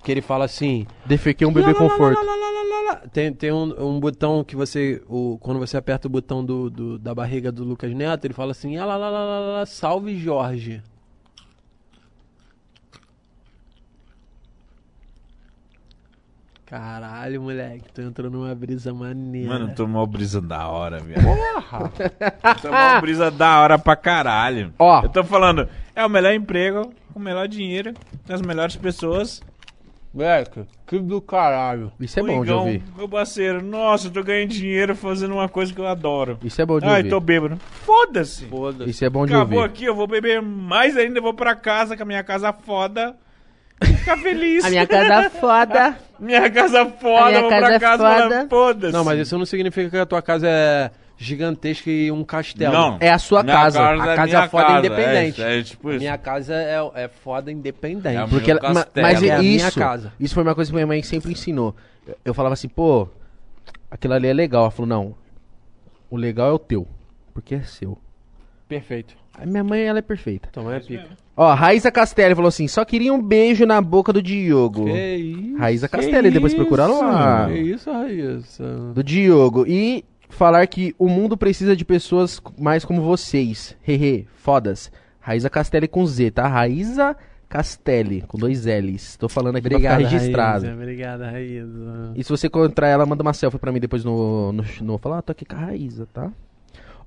Que 0.03 0.13
ele 0.13 0.21
fala 0.21 0.45
assim. 0.45 0.87
Defequei 1.07 1.47
um 1.47 1.53
bebê 1.53 1.69
lá, 1.73 1.75
conforto. 1.75 2.19
lá, 2.19 2.23
lá, 2.23 2.37
lá, 2.37 2.51
lá, 2.51 2.93
lá. 2.93 2.97
Tem, 3.11 3.33
tem 3.33 3.51
um, 3.51 3.87
um 3.97 3.99
botão 3.99 4.45
que 4.45 4.55
você. 4.55 5.03
O, 5.09 5.39
quando 5.41 5.59
você 5.59 5.79
aperta 5.79 6.07
o 6.07 6.11
botão 6.11 6.45
do, 6.45 6.69
do- 6.69 6.99
da 6.99 7.15
barriga 7.15 7.51
do 7.51 7.65
Lucas 7.65 7.95
Neto, 7.95 8.27
ele 8.27 8.35
fala 8.35 8.51
assim: 8.51 8.77
ah, 8.77 8.85
lá, 8.85 8.97
lá, 8.99 9.09
lá, 9.09 9.25
lá, 9.25 9.41
lá, 9.41 9.53
lá, 9.61 9.67
salve 9.67 10.15
Jorge. 10.19 10.83
Caralho, 16.75 17.41
moleque, 17.41 17.85
tô 17.93 18.03
entrando 18.03 18.33
numa 18.37 18.53
brisa 18.53 18.93
maneira. 18.93 19.49
Mano, 19.49 19.73
tomou 19.77 20.01
uma 20.01 20.07
brisa 20.09 20.41
da 20.43 20.67
hora, 20.67 20.99
viado. 20.99 21.23
Porra! 21.23 21.93
tomou 22.61 22.77
uma 22.77 23.01
brisa 23.01 23.31
da 23.31 23.61
hora 23.61 23.79
pra 23.79 23.95
caralho. 23.95 24.75
Ó. 24.77 25.05
Eu 25.05 25.09
tô 25.09 25.23
falando, 25.23 25.69
é 25.95 26.05
o 26.05 26.09
melhor 26.11 26.35
emprego, 26.35 26.93
o 27.15 27.21
melhor 27.21 27.47
dinheiro, 27.47 27.95
as 28.29 28.43
melhores 28.43 28.75
pessoas. 28.75 29.41
Moleque, 30.13 30.65
que 30.85 30.99
do 30.99 31.21
caralho. 31.21 31.93
Isso 32.01 32.19
é 32.19 32.23
Ô, 32.25 32.27
bom 32.27 32.43
de 32.43 32.51
Igão, 32.51 32.59
ouvir. 32.65 32.83
Meu 32.97 33.09
parceiro, 33.09 33.63
nossa, 33.63 34.09
eu 34.09 34.13
tô 34.13 34.25
ganhando 34.25 34.51
dinheiro 34.51 34.97
fazendo 34.97 35.35
uma 35.35 35.49
coisa 35.49 35.73
que 35.73 35.81
eu 35.81 35.87
adoro. 35.87 36.39
Isso 36.43 36.61
é 36.61 36.67
bom 36.67 36.81
de 36.81 36.87
Ai, 36.87 36.99
ouvir. 36.99 37.09
tô 37.11 37.21
bêbado. 37.21 37.57
Foda-se. 37.57 38.47
Foda-se. 38.47 38.91
Isso 38.91 39.05
é 39.05 39.09
bom 39.09 39.25
de 39.27 39.33
Acabou 39.33 39.59
ouvir. 39.61 39.71
aqui, 39.71 39.85
eu 39.85 39.95
vou 39.95 40.09
beber 40.09 40.43
mais 40.43 40.97
ainda, 40.97 41.21
eu 41.21 41.23
vou 41.23 41.35
pra 41.35 41.55
casa, 41.55 41.97
com 41.97 42.03
a 42.03 42.07
minha 42.07 42.25
casa 42.25 42.53
foda. 42.53 43.15
Ficar 43.85 44.17
feliz. 44.19 44.65
A 44.65 44.71
minha 44.71 44.87
casa 44.87 45.31
foda. 45.31 45.97
Minha 46.19 46.51
casa 46.51 46.87
foda, 46.87 47.25
A 47.25 47.29
minha 47.29 47.41
vou 47.41 47.51
casa 47.51 47.67
pra 47.67 47.75
é 47.75 47.79
casa 47.81 48.03
foda. 48.03 48.23
foda. 48.23 48.47
foda-se. 48.49 48.93
Não, 48.93 49.05
mas 49.05 49.19
isso 49.21 49.37
não 49.39 49.45
significa 49.47 49.91
que 49.91 49.97
a 49.99 50.07
tua 50.07 50.23
casa 50.23 50.47
é 50.49 50.91
gigantesca 51.17 51.91
e 51.91 52.11
um 52.11 52.25
castelo. 52.25 52.73
Não. 52.73 52.97
É 53.01 53.11
a 53.11 53.19
sua 53.19 53.43
Minha 53.43 53.55
casa. 53.57 53.81
A 53.89 53.93
é 53.95 54.17
casa 54.17 54.25
minha 54.27 54.49
foda 54.49 54.65
casa, 54.67 54.79
independente. 54.79 55.43
É, 55.43 55.59
é 55.59 55.63
tipo 55.63 55.91
isso. 55.91 55.99
Minha 56.01 56.19
casa 56.19 56.55
é, 56.55 56.77
é 57.05 57.09
foda 57.09 57.51
independente. 57.53 58.17
É 58.17 58.27
Porque 58.27 58.51
ela- 58.51 58.73
ma- 58.73 58.87
mas 58.97 59.23
É 59.23 59.31
a 59.35 59.39
minha 59.39 59.57
isso, 59.69 59.79
casa. 59.79 60.13
isso 60.19 60.35
foi 60.35 60.43
uma 60.43 60.55
coisa 60.55 60.71
que 60.71 60.75
minha 60.75 60.87
mãe 60.87 61.03
sempre 61.03 61.33
ensinou. 61.33 61.75
Eu- 62.07 62.17
Eu 62.27 62.35
falava 62.35 62.53
assim, 62.55 62.69
pô, 62.69 63.09
aquilo 63.91 64.15
ali 64.15 64.27
é 64.29 64.33
legal. 64.33 64.63
Ela 64.63 64.71
falou, 64.71 64.89
não, 64.89 65.15
o 66.11 66.17
legal 66.17 66.49
é 66.51 66.53
o 66.53 66.59
teu, 66.59 66.87
porque 67.33 67.55
é 67.57 67.63
seu. 67.63 67.99
Perfeito. 68.69 69.15
A 69.39 69.47
minha 69.47 69.65
mãe, 69.65 69.83
ela 69.83 69.99
é 69.99 70.03
perfeita. 70.03 70.49
Então 70.51 70.71
é 70.71 70.81
pica. 70.81 71.09
Ó, 71.37 71.53
Raíza 71.53 71.91
Castelli 71.91 72.35
falou 72.35 72.49
assim, 72.49 72.69
só 72.69 72.85
queria 72.85 73.13
um 73.13 73.21
beijo 73.21 73.67
na 73.67 73.81
boca 73.81 74.13
do 74.13 74.23
Diogo. 74.23 74.85
Que 74.85 75.17
isso? 75.17 75.57
Raíza 75.59 75.89
Castelli, 75.89 76.31
depois 76.31 76.55
procura 76.55 76.87
lá. 76.87 77.49
Que 77.49 77.59
isso, 77.59 77.91
Raíssa? 77.91 78.65
Do 78.95 79.03
Diogo. 79.03 79.67
E 79.67 80.05
falar 80.29 80.67
que 80.67 80.95
o 80.99 81.09
mundo 81.09 81.37
precisa 81.37 81.75
de 81.75 81.85
pessoas 81.85 82.41
mais 82.59 82.85
como 82.85 83.03
vocês. 83.03 83.77
Hehe, 83.87 84.29
fodas. 84.37 84.93
Raíza 85.21 85.51
Castelli 85.51 85.89
com 85.89 86.07
Z, 86.07 86.31
tá? 86.31 86.47
Raíza 86.47 87.17
Castelli, 87.49 88.23
com 88.23 88.39
dois 88.39 88.67
L's. 88.67 89.17
Tô 89.17 89.29
falando 89.29 89.57
aqui 89.57 89.67
Obrigado, 89.67 90.01
pra 90.01 90.05
ficar 90.05 90.17
registrado. 90.17 90.65
Raíssa. 90.67 90.81
Obrigada, 90.81 91.31
Raíssa. 91.31 92.13
E 92.15 92.23
se 92.23 92.31
você 92.31 92.47
encontrar 92.47 92.89
ela, 92.89 93.07
manda 93.07 93.23
uma 93.23 93.33
selfie 93.33 93.59
pra 93.59 93.73
mim 93.73 93.81
depois 93.81 94.05
no. 94.05 94.53
no, 94.53 94.65
no 94.83 94.99
falar, 94.99 95.19
ah, 95.19 95.23
tô 95.23 95.33
aqui 95.33 95.45
com 95.45 95.57
a 95.57 95.61
Raíza, 95.61 96.07
tá? 96.13 96.31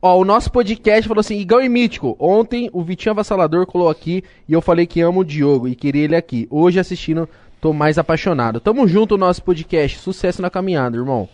Ó, 0.01 0.19
o 0.19 0.25
nosso 0.25 0.51
podcast 0.51 1.07
falou 1.07 1.21
assim: 1.21 1.39
Igão 1.39 1.61
e 1.61 1.67
Mítico. 1.69 2.15
Ontem 2.19 2.69
o 2.71 2.83
Vitinho 2.83 3.11
Avassalador 3.11 3.65
colou 3.65 3.89
aqui 3.89 4.23
e 4.47 4.53
eu 4.53 4.61
falei 4.61 4.85
que 4.85 5.01
amo 5.01 5.21
o 5.21 5.25
Diogo 5.25 5.67
e 5.67 5.75
queria 5.75 6.03
ele 6.03 6.15
aqui. 6.15 6.47
Hoje 6.51 6.79
assistindo, 6.79 7.27
tô 7.59 7.73
mais 7.73 7.97
apaixonado. 7.97 8.59
Tamo 8.59 8.87
junto 8.87 9.17
no 9.17 9.25
nosso 9.25 9.43
podcast. 9.43 9.97
Sucesso 9.97 10.41
na 10.41 10.49
caminhada, 10.49 10.97
irmão. 10.97 11.27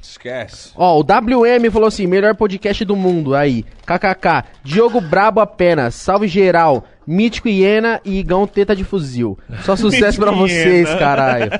Esquece. 0.00 0.72
Ó, 0.76 0.98
o 0.98 1.02
WM 1.02 1.70
falou 1.70 1.88
assim: 1.88 2.06
melhor 2.06 2.34
podcast 2.34 2.84
do 2.84 2.96
mundo. 2.96 3.34
Aí, 3.34 3.64
KKK. 3.84 4.44
Diogo 4.64 5.00
Brabo 5.00 5.40
apenas. 5.40 5.94
Salve 5.94 6.28
geral. 6.28 6.84
Mítico 7.06 7.48
Hiena 7.48 8.00
e 8.04 8.18
Igão 8.18 8.46
Teta 8.46 8.76
de 8.76 8.84
Fuzil. 8.84 9.38
Só 9.64 9.74
sucesso 9.76 10.18
pra 10.18 10.30
Mítico 10.32 10.48
vocês, 10.48 10.88
caralho. 10.94 11.50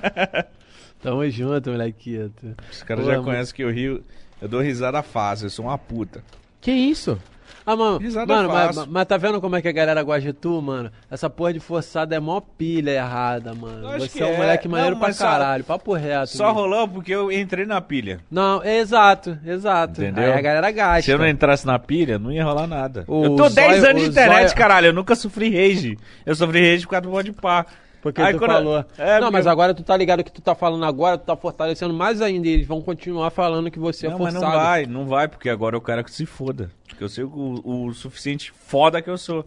Tamo 1.03 1.29
junto, 1.31 1.71
molequito. 1.71 2.55
Os 2.71 2.83
caras 2.83 3.07
já 3.07 3.21
conhecem 3.21 3.55
que 3.55 3.63
eu 3.63 3.71
rio. 3.71 4.03
Eu 4.41 4.49
dou 4.49 4.61
risada 4.61 5.03
fácil, 5.03 5.47
eu 5.47 5.51
sou 5.51 5.65
uma 5.67 5.79
puta. 5.79 6.23
Que 6.61 6.71
isso? 6.71 7.19
Ah, 7.65 7.77
mano, 7.77 7.99
Risada 7.99 8.27
mano 8.35 8.49
mas, 8.49 8.87
mas 8.87 9.07
tá 9.07 9.19
vendo 9.19 9.43
como 9.43 9.55
é 9.55 9.61
que 9.61 9.69
a 9.69 9.73
galera 9.73 10.03
gosta 10.03 10.23
de 10.23 10.33
tu, 10.33 10.61
mano? 10.63 10.91
Essa 11.11 11.29
porra 11.29 11.53
de 11.53 11.61
forçada 11.61 12.17
é 12.17 12.21
mó 12.21 12.41
pilha 12.41 12.93
errada, 12.93 13.53
mano. 13.55 13.87
Acho 13.91 14.07
Você 14.07 14.19
que 14.19 14.23
é 14.25 14.27
um 14.27 14.33
é. 14.33 14.37
moleque 14.39 14.67
Não, 14.69 14.73
maneiro 14.73 14.97
pra 14.97 15.09
mas 15.09 15.17
só- 15.17 15.25
caralho, 15.27 15.65
papo 15.65 15.93
reto. 15.93 16.29
Só 16.29 16.47
mesmo. 16.47 16.61
rolou 16.61 16.89
porque 16.89 17.15
eu 17.15 17.31
entrei 17.31 17.67
na 17.67 17.79
pilha. 17.83 18.21
Não, 18.31 18.63
é 18.63 18.79
exato, 18.79 19.37
exato. 19.45 20.01
Entendeu? 20.01 20.25
Aí 20.33 20.39
a 20.39 20.41
galera 20.41 20.71
gasta. 20.71 21.03
Se 21.03 21.11
eu 21.11 21.19
não 21.19 21.29
entrasse 21.29 21.67
na 21.67 21.79
pilha, 21.79 22.19
não 22.19 22.33
ia 22.33 22.43
rolar 22.43 22.67
nada. 22.67 23.05
O 23.07 23.25
eu 23.25 23.37
tô 23.37 23.49
10 23.51 23.81
zóio- 23.81 23.91
anos 23.91 24.03
de 24.03 24.09
internet, 24.09 24.47
zóio- 24.49 24.57
caralho. 24.57 24.87
Eu 24.87 24.93
nunca 24.95 25.15
sofri 25.15 25.51
rage. 25.51 25.99
Eu 26.25 26.35
sofri 26.35 26.71
rage 26.71 26.85
por 26.87 26.91
causa 26.93 27.03
do 27.03 27.11
pode 27.11 27.33
pá. 27.33 27.67
Porque 28.13 28.23
Aí 28.23 28.35
tu 28.35 28.39
quando- 28.39 28.51
falou. 28.53 28.85
É, 28.99 29.15
não, 29.15 29.19
porque- 29.21 29.33
mas 29.33 29.47
agora 29.47 29.75
tu 29.75 29.83
tá 29.83 29.97
ligado 29.97 30.23
que 30.25 30.33
tu 30.33 30.41
tá 30.43 30.55
falando 30.55 30.85
agora, 30.85 31.17
tu 31.19 31.25
tá 31.25 31.37
fortalecendo 31.37 31.93
mais 31.95 32.21
ainda. 32.21 32.47
E 32.47 32.51
eles 32.53 32.67
vão 32.67 32.81
continuar 32.83 33.31
falando 33.31 33.71
que 33.71 33.79
você 33.79 34.07
é 34.07 34.11
Não, 34.11 34.19
mas 34.19 34.35
forçado. 34.35 34.53
não 34.53 34.61
vai, 34.63 34.87
não 34.87 35.07
vai, 35.07 35.29
porque 35.29 35.49
agora 35.49 35.77
eu 35.77 35.81
quero 35.81 36.03
que 36.05 36.11
se 36.11 36.25
foda. 36.27 36.71
Porque 36.89 37.03
eu 37.05 37.09
sei 37.09 37.25
o, 37.25 37.61
o 37.65 37.93
suficiente 37.95 38.53
foda 38.53 39.01
que 39.03 39.11
eu 39.11 39.19
sou. 39.19 39.45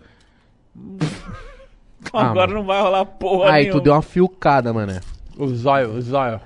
Ah, 2.14 2.32
agora 2.32 2.48
mano. 2.48 2.60
não 2.62 2.66
vai 2.66 2.82
rolar 2.82 3.06
porra 3.06 3.52
Aí, 3.52 3.64
nenhuma. 3.66 3.80
tu 3.80 3.84
deu 3.84 3.94
uma 3.94 4.02
fiucada, 4.02 4.74
mané. 4.74 5.00
O 5.38 5.48
zóio, 5.48 5.92
o 5.94 6.02
zóio. 6.02 6.42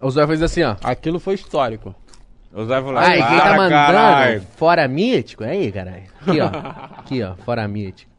O 0.00 0.10
Zóio 0.10 0.28
fez 0.28 0.42
assim, 0.42 0.62
ó. 0.62 0.76
Aquilo 0.84 1.18
foi 1.18 1.34
histórico. 1.34 1.94
O 2.52 2.64
Zé 2.66 2.80
falou, 2.80 2.98
Aí, 2.98 3.20
quem 3.22 3.36
tá 3.36 3.42
"Para, 3.42 3.56
mandando? 3.56 3.70
caralho." 3.72 4.42
Fora 4.56 4.86
mítico? 4.86 5.42
Aí, 5.44 5.72
caralho. 5.72 6.02
Aqui, 6.20 6.40
ó. 6.40 6.46
Aqui, 7.00 7.22
ó. 7.22 7.34
Fora 7.36 7.66
mítico. 7.66 8.10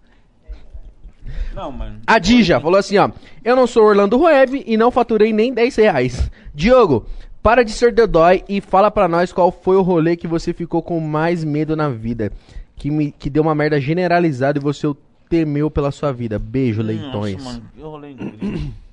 Não, 1.54 1.72
mano. 1.72 2.00
A 2.06 2.20
Dija 2.20 2.60
falou 2.60 2.78
assim, 2.80 2.98
ó. 2.98 3.10
Eu 3.44 3.56
não 3.56 3.66
sou 3.68 3.84
Orlando 3.84 4.20
Web 4.22 4.64
e 4.66 4.78
não 4.78 4.92
faturei 4.92 5.32
nem 5.34 5.54
10 5.54 5.76
reais. 5.76 6.32
Diogo, 6.54 7.06
para 7.42 7.64
de 7.64 7.72
ser 7.72 7.94
dodói 7.94 8.44
e 8.50 8.60
fala 8.62 8.90
pra 8.92 9.08
nós 9.08 9.32
qual 9.32 9.52
foi 9.52 9.76
o 9.78 9.82
rolê 9.82 10.16
que 10.16 10.28
você 10.28 10.54
ficou 10.54 10.82
com 10.82 11.00
mais 11.00 11.44
medo 11.44 11.76
na 11.76 11.90
vida. 11.90 12.32
Que, 12.76 12.90
me, 12.90 13.12
que 13.12 13.30
deu 13.30 13.44
uma 13.44 13.54
merda 13.56 13.80
generalizada 13.80 14.58
e 14.58 14.62
você 14.62 14.88
temeu 15.30 15.70
pela 15.70 15.92
sua 15.92 16.12
vida. 16.12 16.40
Beijo, 16.40 16.82
leitões. 16.82 17.36
Nossa, 17.44 17.58
mano, 17.58 17.66
que 17.76 17.82
rolê 17.82 18.12
incrível. 18.12 18.72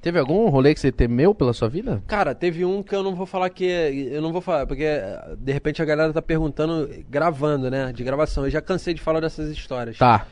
Teve 0.00 0.16
algum 0.20 0.48
rolê 0.48 0.72
que 0.74 0.78
você 0.80 0.92
temeu 0.92 1.34
pela 1.34 1.52
sua 1.52 1.68
vida? 1.68 2.00
Cara, 2.06 2.32
teve 2.32 2.64
um 2.64 2.84
que 2.84 2.94
eu 2.94 3.02
não 3.02 3.16
vou 3.16 3.26
falar 3.26 3.50
que. 3.50 3.66
é- 3.68 3.92
Eu 3.92 4.22
não 4.22 4.32
vou 4.32 4.40
falar, 4.40 4.64
porque 4.64 4.84
eh, 4.84 5.34
de 5.36 5.52
repente 5.52 5.82
a 5.82 5.84
galera 5.84 6.12
tá 6.12 6.22
perguntando, 6.22 6.88
gravando, 7.10 7.68
né? 7.68 7.92
De 7.92 8.04
gravação. 8.04 8.44
Eu 8.44 8.50
já 8.50 8.60
cansei 8.60 8.94
de 8.94 9.00
falar 9.00 9.18
dessas 9.18 9.50
histórias. 9.50 9.98
Tá. 9.98 10.24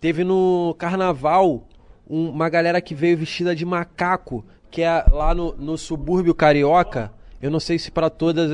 Teve 0.00 0.24
no 0.24 0.74
carnaval 0.78 1.66
um- 2.08 2.30
uma 2.30 2.48
galera 2.48 2.80
que 2.80 2.94
veio 2.94 3.16
vestida 3.18 3.54
de 3.54 3.64
macaco, 3.64 4.44
que 4.70 4.82
é 4.82 5.04
lá 5.10 5.34
no, 5.34 5.54
no 5.56 5.76
subúrbio 5.76 6.34
carioca. 6.34 7.12
Eu 7.42 7.50
não 7.50 7.60
sei 7.60 7.78
se 7.78 7.90
para 7.90 8.10
todos 8.10 8.50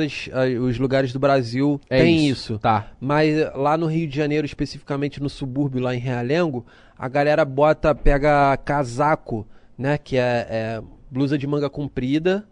os 0.60 0.78
lugares 0.78 1.12
do 1.12 1.18
Brasil 1.18 1.80
É 1.90 1.98
tem 1.98 2.28
isso, 2.28 2.52
isso. 2.54 2.58
tá. 2.58 2.92
Mas 3.00 3.36
lá 3.54 3.76
no 3.76 3.86
Rio 3.86 4.06
de 4.08 4.16
Janeiro, 4.16 4.46
especificamente 4.46 5.20
no 5.20 5.28
subúrbio, 5.28 5.80
lá 5.82 5.94
em 5.94 5.98
Realengo, 5.98 6.64
a 6.96 7.08
galera 7.08 7.44
bota, 7.44 7.92
pega 7.94 8.56
casaco, 8.58 9.44
né? 9.76 9.98
Que 9.98 10.16
é, 10.16 10.46
é 10.48 10.82
blusa 11.10 11.36
de 11.36 11.46
manga 11.48 11.68
comprida. 11.68 12.46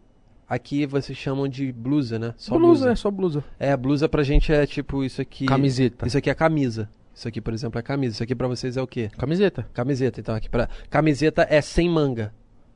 Aqui 0.48 0.86
vocês 0.86 1.16
chamam 1.16 1.46
de 1.48 1.70
blusa, 1.72 2.18
né? 2.18 2.34
Só 2.36 2.58
blusa, 2.58 2.90
é 2.90 2.94
só 2.96 3.10
blusa. 3.10 3.42
É, 3.58 3.76
blusa 3.76 4.08
pra 4.08 4.22
gente 4.24 4.52
é 4.52 4.66
tipo 4.66 5.04
isso 5.04 5.22
aqui. 5.22 5.46
Camiseta. 5.46 6.04
Isso 6.06 6.18
aqui 6.18 6.28
é 6.30 6.34
camisa. 6.34 6.88
Isso 7.14 7.28
aqui, 7.28 7.40
por 7.40 7.54
exemplo, 7.54 7.78
é 7.78 7.82
camisa. 7.82 8.14
Isso 8.14 8.22
aqui 8.22 8.34
pra 8.34 8.48
vocês 8.48 8.76
é 8.76 8.82
o 8.82 8.86
quê? 8.86 9.10
Camiseta. 9.16 9.66
Camiseta, 9.72 10.20
então 10.20 10.34
aqui 10.34 10.48
pra. 10.48 10.68
Camiseta 10.90 11.46
é 11.48 11.60
sem 11.60 11.88
manga. 11.88 12.32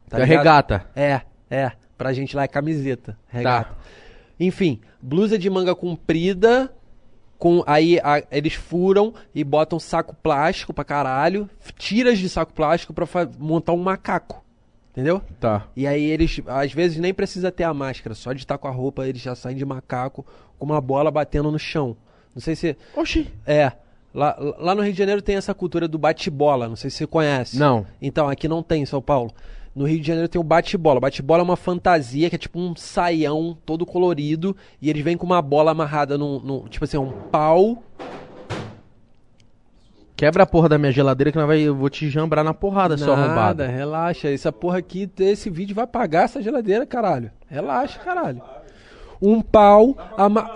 Tá 0.08 0.18
é 0.18 0.24
ligado? 0.24 0.38
regata. 0.38 0.86
É, 0.94 1.20
é. 1.50 1.72
Pra 1.96 2.12
gente 2.12 2.36
lá 2.36 2.44
é 2.44 2.48
camiseta. 2.48 3.18
Regata. 3.28 3.76
Enfim, 4.38 4.80
blusa 5.02 5.38
de 5.38 5.50
manga 5.50 5.74
comprida. 5.74 6.72
Com, 7.36 7.62
aí 7.68 8.00
a- 8.02 8.22
eles 8.32 8.54
furam 8.54 9.14
e 9.32 9.44
botam 9.44 9.78
saco 9.78 10.14
plástico 10.14 10.72
pra 10.74 10.84
caralho. 10.84 11.48
Tiras 11.76 12.18
de 12.18 12.28
saco 12.28 12.52
plástico 12.52 12.92
pra 12.92 13.06
montar 13.38 13.72
um 13.72 13.76
macaco. 13.82 14.44
Entendeu? 14.90 15.22
Tá. 15.38 15.68
E 15.76 15.86
aí 15.86 16.02
eles, 16.04 16.40
às 16.48 16.72
vezes, 16.72 16.98
nem 16.98 17.14
precisa 17.14 17.52
ter 17.52 17.62
a 17.62 17.72
máscara. 17.72 18.14
Só 18.16 18.32
de 18.32 18.40
estar 18.40 18.58
com 18.58 18.66
a 18.66 18.72
roupa, 18.72 19.06
eles 19.06 19.22
já 19.22 19.36
saem 19.36 19.56
de 19.56 19.64
macaco 19.64 20.26
com 20.58 20.64
uma 20.66 20.80
bola 20.80 21.10
batendo 21.12 21.52
no 21.52 21.58
chão. 21.60 21.96
Não 22.34 22.42
sei 22.42 22.56
se. 22.56 22.76
Oxi. 22.96 23.32
É. 23.46 23.70
Lá, 24.14 24.36
lá 24.58 24.74
no 24.74 24.82
Rio 24.82 24.92
de 24.92 24.98
Janeiro 24.98 25.20
tem 25.22 25.36
essa 25.36 25.54
cultura 25.54 25.86
do 25.86 25.98
bate-bola. 25.98 26.68
Não 26.68 26.76
sei 26.76 26.90
se 26.90 26.96
você 26.96 27.06
conhece. 27.06 27.58
Não. 27.58 27.86
Então, 28.00 28.28
aqui 28.28 28.48
não 28.48 28.62
tem 28.62 28.82
em 28.82 28.86
São 28.86 29.00
Paulo. 29.02 29.30
No 29.74 29.84
Rio 29.86 30.00
de 30.00 30.06
Janeiro 30.06 30.28
tem 30.28 30.40
o 30.40 30.44
bate-bola. 30.44 30.98
Bate-bola 30.98 31.40
é 31.42 31.44
uma 31.44 31.56
fantasia 31.56 32.28
que 32.28 32.34
é 32.34 32.38
tipo 32.38 32.58
um 32.58 32.74
saião 32.74 33.56
todo 33.64 33.86
colorido. 33.86 34.56
E 34.82 34.90
eles 34.90 35.04
vêm 35.04 35.16
com 35.16 35.26
uma 35.26 35.42
bola 35.42 35.70
amarrada 35.72 36.16
num. 36.18 36.40
num- 36.40 36.66
tipo 36.68 36.84
assim, 36.84 36.96
um 36.96 37.10
pau. 37.30 37.82
Quebra 40.16 40.42
a 40.42 40.46
porra 40.46 40.68
da 40.68 40.78
minha 40.78 40.90
geladeira 40.90 41.30
que 41.30 41.38
nós 41.38 41.46
vai, 41.46 41.60
eu 41.60 41.76
vou 41.76 41.88
te 41.88 42.10
jambrar 42.10 42.44
na 42.44 42.52
porrada, 42.52 42.98
seu 42.98 43.12
arrombado. 43.12 43.62
Nada, 43.62 43.68
relaxa. 43.68 44.28
Essa 44.28 44.50
porra 44.50 44.78
aqui, 44.78 45.08
esse 45.20 45.48
vídeo 45.48 45.76
vai 45.76 45.86
pagar 45.86 46.24
essa 46.24 46.42
geladeira, 46.42 46.84
caralho. 46.84 47.30
Relaxa, 47.46 48.00
caralho. 48.00 48.42
Um 49.22 49.40
pau. 49.40 49.96
ama- 50.16 50.50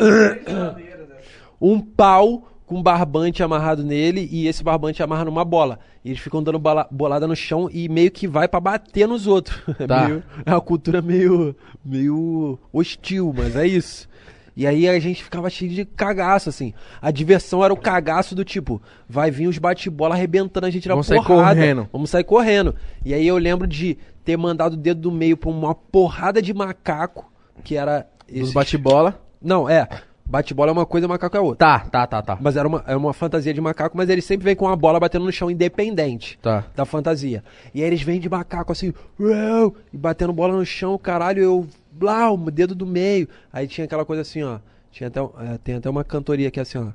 um 1.60 1.80
pau 1.80 2.48
com 2.72 2.82
barbante 2.82 3.42
amarrado 3.42 3.84
nele 3.84 4.26
e 4.32 4.48
esse 4.48 4.64
barbante 4.64 5.02
amarra 5.02 5.26
numa 5.26 5.44
bola. 5.44 5.78
E 6.02 6.08
eles 6.08 6.20
ficam 6.20 6.42
dando 6.42 6.58
bala- 6.58 6.88
bolada 6.90 7.26
no 7.26 7.36
chão 7.36 7.68
e 7.70 7.86
meio 7.88 8.10
que 8.10 8.26
vai 8.26 8.48
pra 8.48 8.58
bater 8.60 9.06
nos 9.06 9.26
outros. 9.26 9.60
É, 9.78 9.86
Tá. 9.86 10.06
meio- 10.08 10.22
é 10.46 10.50
uma 10.50 10.60
cultura 10.60 11.02
meio, 11.02 11.54
meio 11.84 12.58
hostil, 12.72 13.32
mas 13.36 13.54
é 13.56 13.66
isso. 13.66 14.08
E 14.56 14.66
aí 14.66 14.88
a 14.88 14.98
gente 14.98 15.22
ficava 15.22 15.48
cheio 15.50 15.70
de 15.70 15.84
cagaço, 15.84 16.48
assim. 16.48 16.72
A 17.00 17.10
diversão 17.10 17.64
era 17.64 17.72
o 17.72 17.76
cagaço 17.76 18.34
do 18.34 18.44
tipo, 18.44 18.80
vai 19.08 19.30
vir 19.30 19.46
os 19.48 19.58
bate-bola 19.58 20.14
arrebentando 20.14 20.66
a 20.66 20.70
gente 20.70 20.88
na 20.88 20.94
Vamos 20.94 21.06
sair 21.06 21.22
porrada. 21.24 21.54
correndo. 21.60 21.88
Vamos 21.92 22.10
sair 22.10 22.24
correndo. 22.24 22.74
E 23.04 23.12
aí 23.14 23.26
eu 23.26 23.36
lembro 23.38 23.66
de 23.66 23.96
ter 24.24 24.36
mandado 24.36 24.74
o 24.74 24.76
dedo 24.76 25.00
do 25.02 25.12
meio 25.12 25.36
pra 25.36 25.50
uma 25.50 25.74
porrada 25.74 26.40
de 26.42 26.52
macaco, 26.54 27.30
que 27.64 27.76
era 27.76 28.06
esse- 28.28 28.52
bate-bola. 28.52 29.20
Não, 29.40 29.68
é. 29.68 29.88
Bate-bola 30.32 30.70
é 30.70 30.72
uma 30.72 30.86
coisa, 30.86 31.06
macaco 31.06 31.36
é 31.36 31.40
outra. 31.40 31.58
Tá, 31.58 31.78
tá, 31.80 32.06
tá, 32.06 32.22
tá. 32.22 32.38
Mas 32.40 32.56
era 32.56 32.66
uma, 32.66 32.82
é 32.86 32.96
uma 32.96 33.12
fantasia 33.12 33.52
de 33.52 33.60
macaco, 33.60 33.94
mas 33.94 34.08
eles 34.08 34.24
sempre 34.24 34.46
vêm 34.46 34.56
com 34.56 34.66
a 34.66 34.74
bola 34.74 34.98
batendo 34.98 35.26
no 35.26 35.30
chão, 35.30 35.50
independente 35.50 36.38
Tá. 36.40 36.64
da 36.74 36.86
fantasia. 36.86 37.44
E 37.74 37.82
aí 37.82 37.86
eles 37.86 38.00
vêm 38.00 38.18
de 38.18 38.30
macaco 38.30 38.72
assim, 38.72 38.94
uau, 39.20 39.74
e 39.92 39.96
batendo 39.98 40.32
bola 40.32 40.56
no 40.56 40.64
chão, 40.64 40.96
caralho, 40.96 41.42
eu, 41.42 41.66
blau, 41.92 42.38
dedo 42.50 42.74
do 42.74 42.86
meio. 42.86 43.28
Aí 43.52 43.66
tinha 43.68 43.84
aquela 43.84 44.06
coisa 44.06 44.22
assim, 44.22 44.42
ó. 44.42 44.58
Tinha 44.90 45.08
até, 45.08 45.20
é, 45.20 45.58
tem 45.62 45.74
até 45.74 45.90
uma 45.90 46.02
cantoria 46.02 46.50
que 46.50 46.58
é 46.58 46.62
assim, 46.62 46.78
ó. 46.78 46.86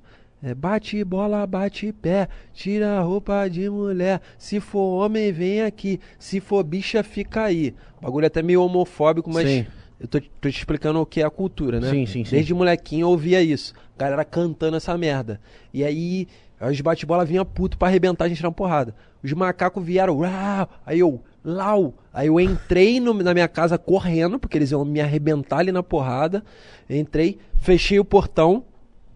É, 0.42 0.56
bate 0.56 1.04
bola, 1.04 1.46
bate 1.46 1.92
pé, 1.94 2.28
tira 2.56 2.98
a 2.98 3.02
roupa 3.02 3.48
de 3.48 3.70
mulher. 3.70 4.20
Se 4.40 4.60
for 4.60 5.04
homem, 5.04 5.32
vem 5.32 5.62
aqui. 5.62 6.00
Se 6.18 6.40
for 6.40 6.64
bicha, 6.64 7.04
fica 7.04 7.44
aí. 7.44 7.76
O 8.00 8.06
bagulho 8.06 8.24
é 8.24 8.28
até 8.28 8.42
meio 8.42 8.64
homofóbico, 8.64 9.32
mas 9.32 9.48
Sim. 9.48 9.66
Eu 10.00 10.08
tô, 10.08 10.20
tô 10.20 10.50
te 10.50 10.58
explicando 10.58 11.00
o 11.02 11.06
que 11.06 11.22
é 11.22 11.26
a 11.26 11.30
cultura, 11.30 11.80
né? 11.80 11.90
Sim, 11.90 12.06
sim, 12.06 12.24
sim. 12.26 12.36
Desde 12.36 12.54
molequinho 12.54 13.06
eu 13.06 13.10
ouvia 13.10 13.42
isso. 13.42 13.74
Galera 13.98 14.24
cantando 14.24 14.78
essa 14.78 14.96
merda. 14.98 15.40
E 15.74 15.84
aí, 15.84 16.28
os 16.62 16.80
bate-bola 16.82 17.26
vinha 17.26 17.44
puto 17.44 17.78
pra 17.78 17.88
arrebentar 17.88 18.26
a 18.26 18.30
gente 18.30 18.44
na 18.44 18.52
porrada. 18.52 18.94
Os 19.24 19.34
macacos 19.34 19.84
vieram, 19.84 20.18
uau, 20.20 20.70
aí 20.86 21.00
eu, 21.00 21.20
lau. 21.44 21.94
Aí 22.14 22.28
eu 22.28 22.40
entrei 22.40 23.00
no- 23.00 23.14
na 23.16 23.34
minha 23.34 23.48
casa 23.48 23.78
correndo, 23.78 24.38
porque 24.38 24.58
eles 24.58 24.70
iam 24.72 24.86
me 24.86 25.02
arrebentar 25.02 25.60
ali 25.60 25.72
na 25.72 25.82
porrada. 25.82 26.44
Entrei, 26.90 27.40
fechei 27.60 28.00
o 28.00 28.06
portão 28.06 28.64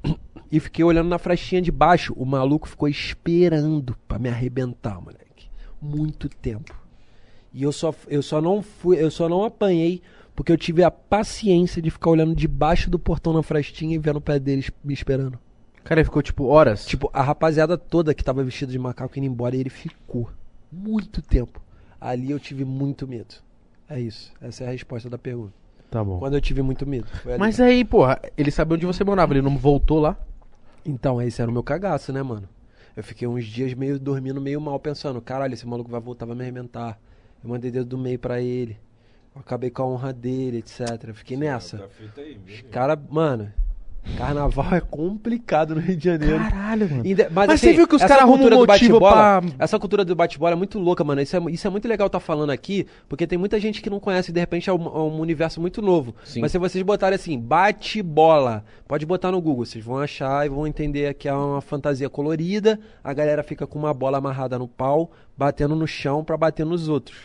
e 0.51 0.59
fiquei 0.59 0.83
olhando 0.83 1.07
na 1.09 1.19
frestinha 1.19 1.61
de 1.61 1.71
baixo. 1.71 2.13
O 2.17 2.25
maluco 2.25 2.67
ficou 2.67 2.87
esperando 2.89 3.95
pra 4.07 4.17
me 4.17 4.29
arrebentar, 4.29 4.99
moleque. 4.99 5.47
Muito 5.79 6.27
tempo. 6.27 6.75
E 7.53 7.63
eu 7.63 7.71
só, 7.71 7.93
eu 8.07 8.21
só 8.23 8.41
não 8.41 8.61
fui, 8.61 8.97
eu 9.01 9.11
só 9.11 9.27
não 9.29 9.43
apanhei 9.43 10.01
porque 10.41 10.51
eu 10.51 10.57
tive 10.57 10.83
a 10.83 10.89
paciência 10.89 11.79
de 11.79 11.91
ficar 11.91 12.09
olhando 12.09 12.33
debaixo 12.33 12.89
do 12.89 12.97
portão 12.97 13.31
na 13.31 13.43
frestinha 13.43 13.93
e 13.93 13.99
vendo 13.99 14.15
o 14.15 14.21
pé 14.21 14.39
deles 14.39 14.71
me 14.83 14.91
esperando. 14.91 15.37
Cara, 15.83 16.01
ele 16.01 16.05
ficou 16.05 16.19
tipo 16.19 16.45
horas. 16.47 16.83
Tipo, 16.83 17.11
a 17.13 17.21
rapaziada 17.21 17.77
toda 17.77 18.11
que 18.11 18.23
tava 18.23 18.43
vestida 18.43 18.71
de 18.71 18.79
macaco 18.79 19.19
indo 19.19 19.27
embora 19.27 19.55
e 19.55 19.59
ele 19.59 19.69
ficou. 19.69 20.31
Muito 20.71 21.21
tempo. 21.21 21.61
Ali 21.99 22.31
eu 22.31 22.39
tive 22.39 22.65
muito 22.65 23.07
medo. 23.07 23.35
É 23.87 23.99
isso. 23.99 24.33
Essa 24.41 24.63
é 24.63 24.67
a 24.69 24.71
resposta 24.71 25.11
da 25.11 25.17
pergunta. 25.19 25.53
Tá 25.91 26.03
bom. 26.03 26.17
Quando 26.17 26.33
eu 26.33 26.41
tive 26.41 26.63
muito 26.63 26.87
medo. 26.87 27.05
Foi 27.21 27.33
ali. 27.33 27.39
Mas 27.39 27.59
aí, 27.59 27.85
porra, 27.85 28.19
ele 28.35 28.49
sabia 28.49 28.73
onde 28.73 28.85
você 28.87 29.03
morava, 29.03 29.33
ele 29.33 29.43
não 29.43 29.55
voltou 29.55 29.99
lá? 29.99 30.17
Então, 30.83 31.21
esse 31.21 31.39
era 31.39 31.51
o 31.51 31.53
meu 31.53 31.61
cagaço, 31.61 32.11
né, 32.11 32.23
mano? 32.23 32.49
Eu 32.97 33.03
fiquei 33.03 33.27
uns 33.27 33.45
dias 33.45 33.75
meio 33.75 33.99
dormindo 33.99 34.41
meio 34.41 34.59
mal, 34.59 34.79
pensando, 34.79 35.21
caralho, 35.21 35.53
esse 35.53 35.67
maluco 35.67 35.91
vai 35.91 36.01
voltar, 36.01 36.25
vai 36.25 36.35
me 36.35 36.41
arrebentar. 36.41 36.99
Eu 37.43 37.49
mandei 37.51 37.69
dedo 37.69 37.85
do 37.85 37.97
meio 37.99 38.17
pra 38.17 38.41
ele. 38.41 38.75
Acabei 39.35 39.69
com 39.69 39.81
a 39.83 39.87
honra 39.87 40.11
dele, 40.13 40.57
etc. 40.57 41.13
Fiquei 41.13 41.37
nessa. 41.37 41.77
Tá 41.77 41.87
feito 41.87 42.19
aí, 42.19 42.37
Os 42.45 42.61
cara, 42.69 42.99
mano, 43.09 43.51
carnaval 44.17 44.73
é 44.73 44.81
complicado 44.81 45.73
no 45.75 45.79
Rio 45.81 45.95
de 45.95 46.03
Janeiro. 46.03 46.37
Caralho, 46.39 46.89
mano. 46.89 47.03
Mas, 47.05 47.29
Mas 47.31 47.49
assim, 47.51 47.67
você 47.67 47.73
viu 47.73 47.87
que 47.87 47.95
os 47.95 48.01
caras 48.01 48.23
arrumam 48.23 48.39
cultura 48.39 48.55
um 48.55 48.59
do 48.59 48.67
motivo 48.67 48.99
bate-bola- 48.99 49.41
pra- 49.41 49.51
Essa 49.63 49.79
cultura 49.79 50.03
do 50.03 50.15
bate-bola 50.15 50.51
é 50.51 50.55
muito 50.55 50.77
louca, 50.79 51.03
mano. 51.03 51.21
Isso 51.21 51.37
é, 51.37 51.39
isso 51.51 51.65
é 51.65 51.69
muito 51.69 51.87
legal 51.87 52.07
estar 52.07 52.19
falando 52.19 52.49
aqui, 52.49 52.85
porque 53.07 53.25
tem 53.25 53.37
muita 53.37 53.57
gente 53.59 53.81
que 53.81 53.89
não 53.89 53.99
conhece 54.01 54.31
e 54.31 54.33
de 54.33 54.39
repente 54.39 54.69
é 54.69 54.73
um, 54.73 54.85
é 54.85 54.99
um 54.99 55.19
universo 55.19 55.61
muito 55.61 55.81
novo. 55.81 56.13
Sim. 56.25 56.41
Mas 56.41 56.51
se 56.51 56.57
vocês 56.57 56.83
botarem 56.83 57.15
assim, 57.15 57.39
bate-bola, 57.39 58.63
pode 58.87 59.05
botar 59.05 59.31
no 59.31 59.41
Google, 59.41 59.65
vocês 59.65 59.83
vão 59.83 59.97
achar 59.99 60.45
e 60.45 60.49
vão 60.49 60.67
entender 60.67 61.13
que 61.13 61.27
é 61.29 61.33
uma 61.33 61.61
fantasia 61.61 62.09
colorida, 62.09 62.79
a 63.03 63.13
galera 63.13 63.43
fica 63.43 63.65
com 63.65 63.79
uma 63.79 63.93
bola 63.93 64.17
amarrada 64.17 64.59
no 64.59 64.67
pau, 64.67 65.11
batendo 65.37 65.75
no 65.75 65.87
chão 65.87 66.23
pra 66.23 66.37
bater 66.37 66.65
nos 66.65 66.87
outros. 66.87 67.17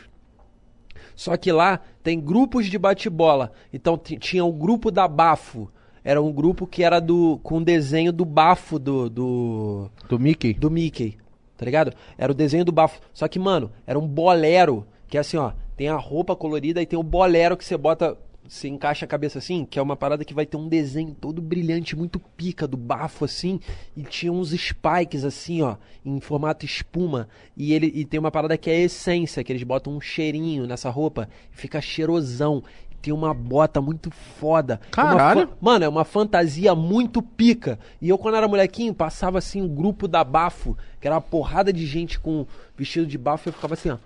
Só 1.17 1.37
que 1.37 1.51
lá 1.51 1.81
tem 2.03 2.21
grupos 2.21 2.67
de 2.67 2.79
bate-bola. 2.79 3.51
Então 3.73 3.97
ti- 3.99 4.19
tinha 4.19 4.45
o 4.45 4.53
grupo 4.53 4.91
da 4.93 5.09
Bafo. 5.09 5.69
Era 6.05 6.23
um 6.23 6.31
grupo 6.31 6.67
que 6.69 6.85
era 6.85 7.01
do 7.01 7.41
com 7.43 7.61
desenho 7.61 8.13
do 8.13 8.25
bafo 8.25 8.79
do, 8.79 9.11
do 9.11 9.91
Do 10.09 10.21
Mickey? 10.21 10.53
do 10.55 10.71
Mickey, 10.71 11.17
tá 11.57 11.65
ligado? 11.65 11.93
Era 12.17 12.31
o 12.31 12.35
desenho 12.35 12.65
do 12.65 12.71
bafo. 12.71 13.01
Só 13.13 13.27
que, 13.27 13.41
mano, 13.41 13.73
era 13.85 13.99
um 13.99 14.07
bolero, 14.07 14.87
que 15.09 15.17
é 15.17 15.21
assim, 15.21 15.37
ó, 15.37 15.51
tem 15.77 15.89
a 15.89 15.97
roupa 15.97 16.37
colorida 16.37 16.81
e 16.81 16.87
tem 16.87 16.97
o 16.97 17.03
bolero 17.03 17.57
que 17.57 17.65
você 17.65 17.77
bota, 17.77 18.17
você 18.49 18.69
encaixa 18.69 19.05
a 19.05 19.09
cabeça 19.09 19.39
assim, 19.39 19.65
que 19.65 19.79
é 19.79 19.83
uma 19.83 19.97
parada 19.97 20.25
que 20.25 20.35
vai 20.35 20.47
ter 20.47 20.57
um 20.57 20.69
desenho 20.69 21.15
todo 21.15 21.43
brilhante, 21.43 21.97
muito 21.97 22.19
pica 22.19 22.67
do 22.67 22.77
bafo 22.77 23.25
assim, 23.25 23.61
e 23.97 24.03
tinha 24.03 24.33
uns 24.33 24.51
spikes 24.51 25.25
assim, 25.25 25.63
ó, 25.63 25.77
em 26.05 26.21
formato 26.21 26.65
espuma, 26.65 27.29
e 27.57 27.73
ele 27.73 27.91
e 27.95 28.05
tem 28.05 28.21
uma 28.21 28.31
parada 28.31 28.57
que 28.57 28.71
é 28.71 28.75
a 28.75 28.81
essência, 28.81 29.43
que 29.43 29.53
eles 29.53 29.63
botam 29.63 29.95
um 29.95 30.01
cheirinho 30.01 30.67
nessa 30.67 30.91
roupa 30.91 31.29
e 31.53 31.57
fica 31.57 31.81
cheirosão. 31.81 32.63
Tem 33.03 33.13
uma 33.13 33.33
bota 33.33 33.81
muito 33.81 34.11
foda. 34.11 34.81
Caralho. 34.91 35.51
Mano, 35.61 35.85
é 35.85 35.89
uma 35.89 36.05
fantasia 36.05 36.75
muito 36.75 37.23
pica. 37.23 37.79
E 38.03 38.09
eu, 38.09 38.19
quando 38.19 38.37
era 38.37 38.49
molequinho, 38.49 38.93
passava 38.93 39.39
assim 39.39 39.63
um 39.63 39.69
grupo 39.69 40.09
da 40.09 40.25
Bafo, 40.25 40.77
que 41.01 41.07
era 41.07 41.15
uma 41.15 41.21
porrada 41.21 41.73
de 41.73 41.87
gente 41.87 42.19
com 42.19 42.47
vestido 42.77 43.07
de 43.07 43.17
bafo, 43.17 43.49
e 43.49 43.51
eu 43.51 43.53
ficava 43.53 43.75
assim, 43.75 43.91
ó. 43.91 43.99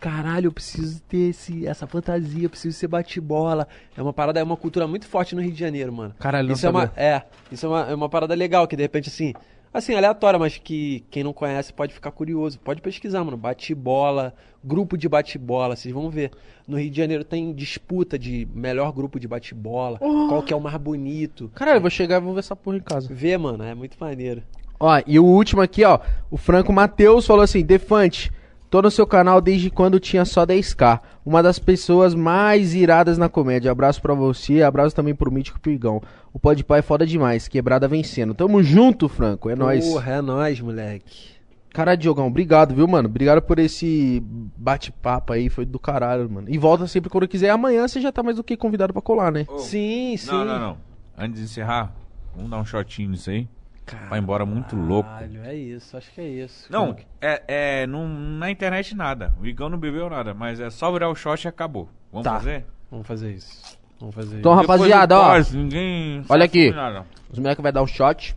Caralho, 0.00 0.46
eu 0.46 0.52
preciso 0.52 1.00
ter 1.02 1.30
esse, 1.30 1.66
essa 1.66 1.86
fantasia, 1.86 2.44
eu 2.44 2.50
preciso 2.50 2.76
ser 2.76 2.86
bate-bola. 2.86 3.66
É 3.96 4.02
uma 4.02 4.12
parada, 4.12 4.38
é 4.38 4.42
uma 4.42 4.56
cultura 4.56 4.86
muito 4.86 5.06
forte 5.06 5.34
no 5.34 5.42
Rio 5.42 5.52
de 5.52 5.58
Janeiro, 5.58 5.92
mano. 5.92 6.14
Caralho, 6.18 6.48
não 6.48 6.54
isso 6.54 6.66
é 6.66 6.70
uma, 6.70 6.92
é, 6.96 7.22
isso 7.50 7.66
é 7.66 7.68
uma, 7.68 7.90
é 7.90 7.94
uma 7.94 8.08
parada 8.08 8.34
legal, 8.34 8.68
que 8.68 8.76
de 8.76 8.82
repente 8.82 9.08
assim, 9.08 9.34
assim, 9.72 9.94
aleatória, 9.94 10.38
mas 10.38 10.56
que 10.56 11.04
quem 11.10 11.24
não 11.24 11.32
conhece 11.32 11.72
pode 11.72 11.92
ficar 11.92 12.12
curioso. 12.12 12.60
Pode 12.60 12.80
pesquisar, 12.80 13.24
mano. 13.24 13.36
Bate-bola, 13.36 14.34
grupo 14.62 14.96
de 14.96 15.08
bate-bola, 15.08 15.74
vocês 15.74 15.92
vão 15.92 16.08
ver. 16.10 16.30
No 16.66 16.78
Rio 16.78 16.90
de 16.90 16.96
Janeiro 16.96 17.24
tem 17.24 17.52
disputa 17.52 18.16
de 18.16 18.46
melhor 18.54 18.92
grupo 18.92 19.18
de 19.18 19.26
bate-bola, 19.26 19.98
qual 19.98 20.42
que 20.42 20.52
é 20.52 20.56
o 20.56 20.60
mais 20.60 20.76
bonito. 20.76 21.50
Caralho, 21.54 21.78
eu 21.78 21.80
vou 21.80 21.90
chegar 21.90 22.18
e 22.18 22.24
vou 22.24 22.34
ver 22.34 22.40
essa 22.40 22.54
porra 22.54 22.76
em 22.76 22.82
casa. 22.82 23.12
Vê, 23.12 23.36
mano, 23.36 23.64
é 23.64 23.74
muito 23.74 23.96
maneiro. 23.98 24.42
Ó, 24.78 25.02
e 25.06 25.18
o 25.18 25.24
último 25.24 25.60
aqui, 25.60 25.84
ó. 25.84 25.98
O 26.30 26.36
Franco 26.36 26.72
Matheus 26.72 27.26
falou 27.26 27.42
assim: 27.42 27.64
Defante, 27.64 28.30
tô 28.70 28.82
no 28.82 28.90
seu 28.90 29.06
canal 29.06 29.40
desde 29.40 29.70
quando 29.70 30.00
tinha 30.00 30.24
só 30.24 30.46
10k. 30.46 31.00
Uma 31.24 31.42
das 31.42 31.58
pessoas 31.58 32.14
mais 32.14 32.74
iradas 32.74 33.18
na 33.18 33.28
comédia. 33.28 33.70
Abraço 33.70 34.00
pra 34.00 34.14
você, 34.14 34.62
abraço 34.62 34.94
também 34.94 35.14
pro 35.14 35.32
Mítico 35.32 35.60
Pigão. 35.60 36.02
O 36.32 36.38
Podpah 36.38 36.78
é 36.78 36.82
foda 36.82 37.06
demais, 37.06 37.48
quebrada 37.48 37.88
vencendo. 37.88 38.34
Tamo 38.34 38.62
junto, 38.62 39.08
Franco, 39.08 39.50
é 39.50 39.56
nóis. 39.56 39.86
Porra, 39.86 40.12
é 40.12 40.22
nóis, 40.22 40.60
moleque. 40.60 41.38
Cara, 41.70 41.94
Diogão, 41.94 42.26
obrigado, 42.26 42.74
viu, 42.74 42.88
mano? 42.88 43.08
Obrigado 43.08 43.42
por 43.42 43.58
esse 43.58 44.22
bate-papo 44.56 45.32
aí, 45.32 45.48
foi 45.48 45.64
do 45.64 45.78
caralho, 45.78 46.28
mano. 46.28 46.48
E 46.50 46.56
volta 46.58 46.86
sempre 46.86 47.10
quando 47.10 47.28
quiser. 47.28 47.50
Amanhã 47.50 47.86
você 47.86 48.00
já 48.00 48.10
tá 48.10 48.22
mais 48.22 48.36
do 48.36 48.44
que 48.44 48.56
convidado 48.56 48.92
pra 48.92 49.02
colar, 49.02 49.30
né? 49.30 49.46
Sim, 49.58 50.16
sim. 50.16 50.30
Não, 50.30 50.44
não, 50.44 50.58
não. 50.58 50.76
Antes 51.16 51.38
de 51.38 51.44
encerrar, 51.44 51.94
vamos 52.34 52.50
dar 52.50 52.58
um 52.58 52.64
shotinho 52.64 53.10
nisso 53.10 53.30
aí. 53.30 53.46
Vai 54.08 54.18
embora 54.18 54.44
muito 54.46 54.74
louco. 54.76 55.08
Caralho, 55.08 55.42
é 55.44 55.54
isso, 55.54 55.96
acho 55.96 56.10
que 56.12 56.20
é 56.20 56.28
isso. 56.28 56.66
Não, 56.70 56.96
é, 57.20 57.42
é 57.48 57.86
não, 57.86 58.08
na 58.08 58.50
internet 58.50 58.94
nada. 58.96 59.32
O 59.40 59.46
Igão 59.46 59.68
não 59.68 59.78
bebeu 59.78 60.08
nada, 60.10 60.34
mas 60.34 60.60
é 60.60 60.70
só 60.70 60.90
virar 60.92 61.08
o 61.08 61.14
shot 61.14 61.44
e 61.44 61.48
acabou. 61.48 61.88
Vamos 62.12 62.24
Tá. 62.24 62.34
fazer? 62.34 62.64
Vamos 62.90 63.06
fazer 63.06 63.32
isso. 63.32 63.78
Vamos 64.00 64.14
fazer 64.14 64.38
Então, 64.38 64.52
isso. 64.52 64.60
rapaziada, 64.60 65.14
Depois 65.14 65.26
ó. 65.28 65.34
pós, 65.36 65.52
ninguém 65.52 66.22
Olha 66.28 66.44
aqui. 66.44 66.70
nada. 66.70 67.04
Os 67.30 67.38
moleques 67.38 67.62
vai 67.62 67.72
dar 67.72 67.82
um 67.82 67.86
shot. 67.86 68.34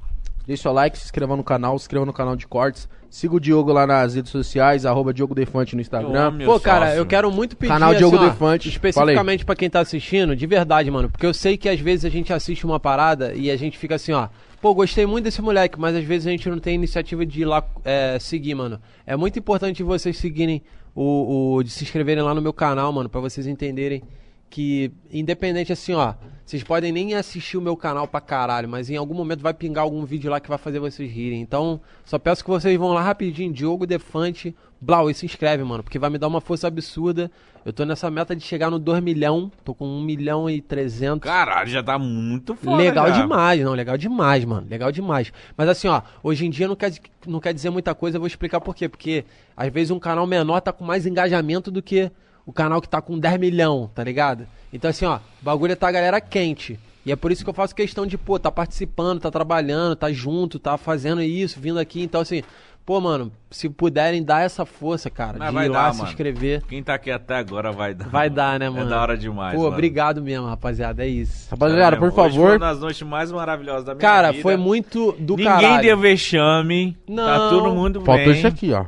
Deixe 0.47 0.63
seu 0.63 0.73
like, 0.73 0.97
se 0.97 1.05
inscreva 1.05 1.35
no 1.37 1.43
canal, 1.43 1.77
se 1.77 1.83
inscreva 1.83 2.05
no 2.05 2.11
canal 2.11 2.35
de 2.35 2.47
cortes. 2.47 2.89
Siga 3.11 3.35
o 3.35 3.39
Diogo 3.39 3.71
lá 3.73 3.85
nas 3.85 4.15
redes 4.15 4.31
sociais, 4.31 4.85
arroba 4.85 5.13
Diogo 5.13 5.35
Defante 5.35 5.75
no 5.75 5.81
Instagram. 5.81 6.37
Pô, 6.45 6.59
cara, 6.59 6.87
sócio. 6.87 6.99
eu 6.99 7.05
quero 7.05 7.29
muito 7.31 7.55
pedir 7.57 7.69
Canal 7.73 7.89
assim, 7.89 7.99
Diogo 7.99 8.15
ó, 8.17 8.23
Defante. 8.25 8.69
especificamente 8.69 9.45
pra 9.45 9.53
quem 9.55 9.69
tá 9.69 9.81
assistindo, 9.81 10.33
de 10.35 10.47
verdade, 10.47 10.89
mano, 10.89 11.09
porque 11.09 11.25
eu 11.25 11.33
sei 11.33 11.57
que 11.57 11.67
às 11.69 11.79
vezes 11.79 12.05
a 12.05 12.09
gente 12.09 12.31
assiste 12.33 12.65
uma 12.65 12.79
parada 12.79 13.33
e 13.33 13.51
a 13.51 13.57
gente 13.57 13.77
fica 13.77 13.95
assim, 13.95 14.13
ó, 14.13 14.29
pô, 14.61 14.73
gostei 14.73 15.05
muito 15.05 15.25
desse 15.25 15.41
moleque, 15.41 15.79
mas 15.79 15.95
às 15.95 16.03
vezes 16.03 16.27
a 16.27 16.31
gente 16.31 16.47
não 16.47 16.59
tem 16.59 16.75
iniciativa 16.75 17.25
de 17.25 17.41
ir 17.41 17.45
lá 17.45 17.65
é, 17.83 18.17
seguir, 18.19 18.53
mano. 18.53 18.79
É 19.05 19.15
muito 19.15 19.39
importante 19.39 19.81
vocês 19.81 20.17
seguirem 20.17 20.61
o, 20.93 21.55
o 21.55 21.63
de 21.63 21.69
se 21.69 21.83
inscreverem 21.83 22.23
lá 22.23 22.35
no 22.35 22.41
meu 22.41 22.53
canal, 22.53 22.93
mano, 22.93 23.09
pra 23.09 23.19
vocês 23.19 23.47
entenderem 23.47 24.03
que 24.49 24.91
independente 25.11 25.73
assim, 25.73 25.93
ó, 25.93 26.13
vocês 26.51 26.63
podem 26.63 26.91
nem 26.91 27.13
assistir 27.13 27.55
o 27.55 27.61
meu 27.61 27.77
canal 27.77 28.05
pra 28.05 28.19
caralho, 28.19 28.67
mas 28.67 28.89
em 28.89 28.97
algum 28.97 29.13
momento 29.13 29.39
vai 29.39 29.53
pingar 29.53 29.85
algum 29.85 30.03
vídeo 30.03 30.29
lá 30.29 30.37
que 30.37 30.49
vai 30.49 30.57
fazer 30.57 30.79
vocês 30.79 31.09
rirem. 31.09 31.39
Então, 31.39 31.79
só 32.03 32.19
peço 32.19 32.43
que 32.43 32.49
vocês 32.49 32.77
vão 32.77 32.91
lá 32.91 33.01
rapidinho, 33.01 33.53
Diogo 33.53 33.87
Defante, 33.87 34.53
Blau, 34.81 35.09
e 35.09 35.13
se 35.13 35.25
inscreve, 35.25 35.63
mano, 35.63 35.81
porque 35.81 35.97
vai 35.97 36.09
me 36.09 36.17
dar 36.17 36.27
uma 36.27 36.41
força 36.41 36.67
absurda. 36.67 37.31
Eu 37.63 37.71
tô 37.71 37.85
nessa 37.85 38.11
meta 38.11 38.35
de 38.35 38.43
chegar 38.43 38.69
no 38.69 38.79
2 38.79 39.01
milhão, 39.01 39.49
tô 39.63 39.73
com 39.73 39.85
1 39.85 40.01
milhão 40.01 40.49
e 40.49 40.59
300. 40.59 41.23
Caralho, 41.23 41.69
já 41.69 41.81
tá 41.81 41.97
muito 41.97 42.53
foda. 42.53 42.75
Legal 42.75 43.07
já. 43.07 43.21
demais, 43.21 43.63
não, 43.63 43.71
legal 43.71 43.97
demais, 43.97 44.43
mano. 44.43 44.67
Legal 44.69 44.91
demais. 44.91 45.31
Mas 45.55 45.69
assim, 45.69 45.87
ó, 45.87 46.01
hoje 46.21 46.45
em 46.45 46.49
dia 46.49 46.67
não 46.67 46.75
quer, 46.75 46.91
não 47.25 47.39
quer 47.39 47.53
dizer 47.53 47.69
muita 47.69 47.95
coisa, 47.95 48.17
eu 48.17 48.19
vou 48.19 48.27
explicar 48.27 48.59
por 48.59 48.75
quê. 48.75 48.89
Porque 48.89 49.23
às 49.55 49.71
vezes 49.71 49.89
um 49.89 49.99
canal 49.99 50.27
menor 50.27 50.59
tá 50.59 50.73
com 50.73 50.83
mais 50.83 51.05
engajamento 51.05 51.71
do 51.71 51.81
que 51.81 52.11
o 52.45 52.51
canal 52.51 52.81
que 52.81 52.89
tá 52.89 53.01
com 53.01 53.17
10 53.17 53.39
milhão, 53.39 53.89
tá 53.95 54.03
ligado? 54.03 54.45
Então 54.73 54.89
assim, 54.89 55.05
ó, 55.05 55.17
o 55.17 55.19
bagulho 55.43 55.75
tá 55.75 55.87
a 55.87 55.91
galera 55.91 56.21
quente. 56.21 56.79
E 57.05 57.11
é 57.11 57.15
por 57.15 57.31
isso 57.31 57.43
que 57.43 57.49
eu 57.49 57.53
faço 57.53 57.73
questão 57.73 58.05
de, 58.05 58.15
pô, 58.17 58.37
tá 58.37 58.51
participando, 58.51 59.19
tá 59.19 59.31
trabalhando, 59.31 59.95
tá 59.95 60.11
junto, 60.11 60.59
tá 60.59 60.77
fazendo 60.77 61.19
isso, 61.21 61.59
vindo 61.59 61.79
aqui. 61.79 62.03
Então, 62.03 62.21
assim, 62.21 62.43
Pô, 62.83 62.99
mano, 62.99 63.31
se 63.51 63.69
puderem 63.69 64.23
dar 64.23 64.41
essa 64.41 64.65
força, 64.65 65.07
cara, 65.07 65.37
Mas 65.37 65.49
de 65.49 65.53
vai 65.53 65.65
ir 65.67 65.69
lá 65.69 65.83
dar, 65.83 65.91
se 65.93 65.99
mano. 65.99 66.09
inscrever. 66.09 66.63
Quem 66.67 66.81
tá 66.81 66.95
aqui 66.95 67.11
até 67.11 67.35
agora 67.35 67.71
vai 67.71 67.93
dar. 67.93 68.09
Vai 68.09 68.27
dar, 68.27 68.59
né, 68.59 68.69
mano? 68.71 68.87
É 68.87 68.89
da 68.89 68.99
hora 69.01 69.15
demais. 69.17 69.53
Pô, 69.55 69.61
mano. 69.63 69.73
obrigado 69.73 70.21
mesmo, 70.21 70.47
rapaziada. 70.47 71.03
É 71.05 71.07
isso. 71.07 71.47
Rapaziada, 71.51 71.95
por 71.97 72.07
Hoje 72.07 72.15
Foi 72.15 72.29
favor. 72.31 72.49
uma 72.49 72.59
das 72.59 72.79
noites 72.79 73.01
mais 73.03 73.31
maravilhosas 73.31 73.85
da 73.85 73.93
minha 73.93 74.01
Cara, 74.01 74.31
vida. 74.31 74.41
foi 74.41 74.57
muito 74.57 75.11
do 75.19 75.35
Ninguém 75.37 75.45
caralho. 75.45 75.81
deu 75.83 75.97
vexame. 75.97 76.97
Tá 77.05 77.13
Não. 77.13 77.49
todo 77.51 77.71
mundo 77.75 78.01
Faltou 78.01 78.25
bem. 78.25 78.33
isso 78.37 78.47
aqui, 78.47 78.73
ó. 78.73 78.85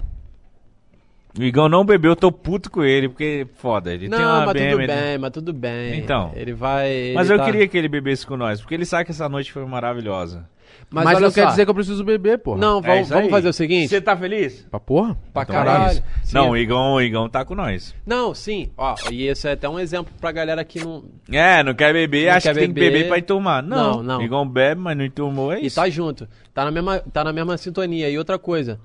O 1.38 1.42
Igão 1.44 1.67
não 1.67 1.83
bebeu, 1.83 2.12
eu 2.12 2.16
tô 2.16 2.32
puto 2.32 2.69
com 2.69 2.83
ele, 2.83 3.10
porque 3.10 3.48
foda, 3.56 3.92
ele 3.92 4.08
Não, 4.08 4.17
tem 4.17 4.26
uma 4.26 4.46
mas 4.46 4.53
BM, 4.53 4.69
tudo 4.72 4.82
ele- 4.82 4.88
bem, 4.94 5.17
mas 5.17 5.32
tudo 5.32 5.51
bem. 5.53 5.98
Então. 5.99 6.32
Ele 6.35 6.53
vai. 6.53 6.92
ele 6.92 7.16
Mas 7.16 7.30
eu 7.30 7.38
tá- 7.38 7.46
queria 7.46 7.67
que 7.67 7.76
ele 7.78 7.88
bebesse 7.90 8.26
com 8.26 8.38
nós, 8.38 8.62
porque 8.62 8.76
ele 8.76 8.85
sabe 8.85 9.06
que 9.06 9.12
essa 9.12 9.28
noite 9.28 9.51
foi 9.51 9.66
maravilhosa. 9.66 10.48
Mas, 10.92 11.08
olha 11.08 11.19
não 11.22 11.32
quer 11.32 11.44
só. 11.46 11.49
dizer 11.49 11.66
que 11.66 11.72
eu 11.72 11.76
preciso 11.76 12.03
beber, 12.03 12.38
porra. 12.38 12.60
Não, 12.60 12.80
É 12.83 13.01
vamos, 13.03 13.30
fazer 13.32 13.49
o 13.49 13.53
seguinte. 13.53 13.88
Você 13.90 13.99
tá 13.99 14.16
feliz? 14.16 14.67
Pra 14.69 14.80
porra? 14.80 15.17
Pra 15.33 15.42
Então, 15.42 15.56
caralho. 15.56 15.80
maravilha. 15.80 16.03
Sim. 16.24 16.35
Não, 16.35 16.49
o 16.51 16.58
Igão, 16.58 16.94
o 16.94 17.01
Igão 17.01 17.28
tá 17.30 17.44
com 17.44 17.56
nós. 17.56 17.96
Não, 18.06 18.33
sim. 18.35 18.69
Ó, 18.78 18.96
e 19.12 19.26
esse 19.28 19.48
é 19.48 19.53
até 19.53 19.67
um 19.67 19.80
exemplo 19.80 20.14
pra 20.22 20.32
galera 20.32 20.64
que 20.64 20.80
não. 20.83 21.03
É, 21.32 21.64
não 21.64 21.74
quer 21.74 21.94
beber, 21.94 22.28
Não 22.28 22.33
acha 22.35 22.49
quer 22.49 22.53
que 22.53 22.60
tem 22.60 22.67
que 22.67 22.74
beber. 22.76 22.92
beber 22.92 23.08
pra 23.08 23.17
ir 23.17 23.22
tomar. 23.24 23.64
Não, 23.64 23.98
Não, 23.98 24.03
não. 24.03 24.19
O 24.19 24.24
Igão 24.24 24.48
bebe, 24.48 24.82
mas 24.82 24.96
não 24.98 25.10
tomou, 25.10 25.51
é 25.51 25.62
E 25.62 25.66
isso. 25.67 25.78
tá 25.78 25.90
junto. 25.90 26.28
Tá 26.53 26.64
na 26.66 26.69
mesma, 26.72 26.99
tá 26.99 27.24
na 27.24 27.33
mesma 27.33 27.58
sintonia. 27.58 28.08
E 28.10 28.17
outra 28.17 28.38
coisa. 28.38 28.80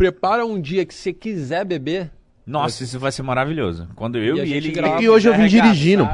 Prepara 0.00 0.46
um 0.46 0.58
dia 0.58 0.86
que 0.86 0.94
você 0.94 1.12
quiser 1.12 1.62
beber. 1.62 2.10
Nossa, 2.46 2.82
isso 2.84 2.98
vai 2.98 3.12
ser 3.12 3.22
maravilhoso. 3.22 3.86
Quando 3.94 4.16
eu 4.16 4.38
E 4.38 4.48
e, 4.48 4.52
ele... 4.54 4.70
grava. 4.70 5.02
E 5.02 5.06
hoje 5.10 5.28
eu 5.28 5.34
vim 5.34 5.46
dirigindo. 5.46 6.08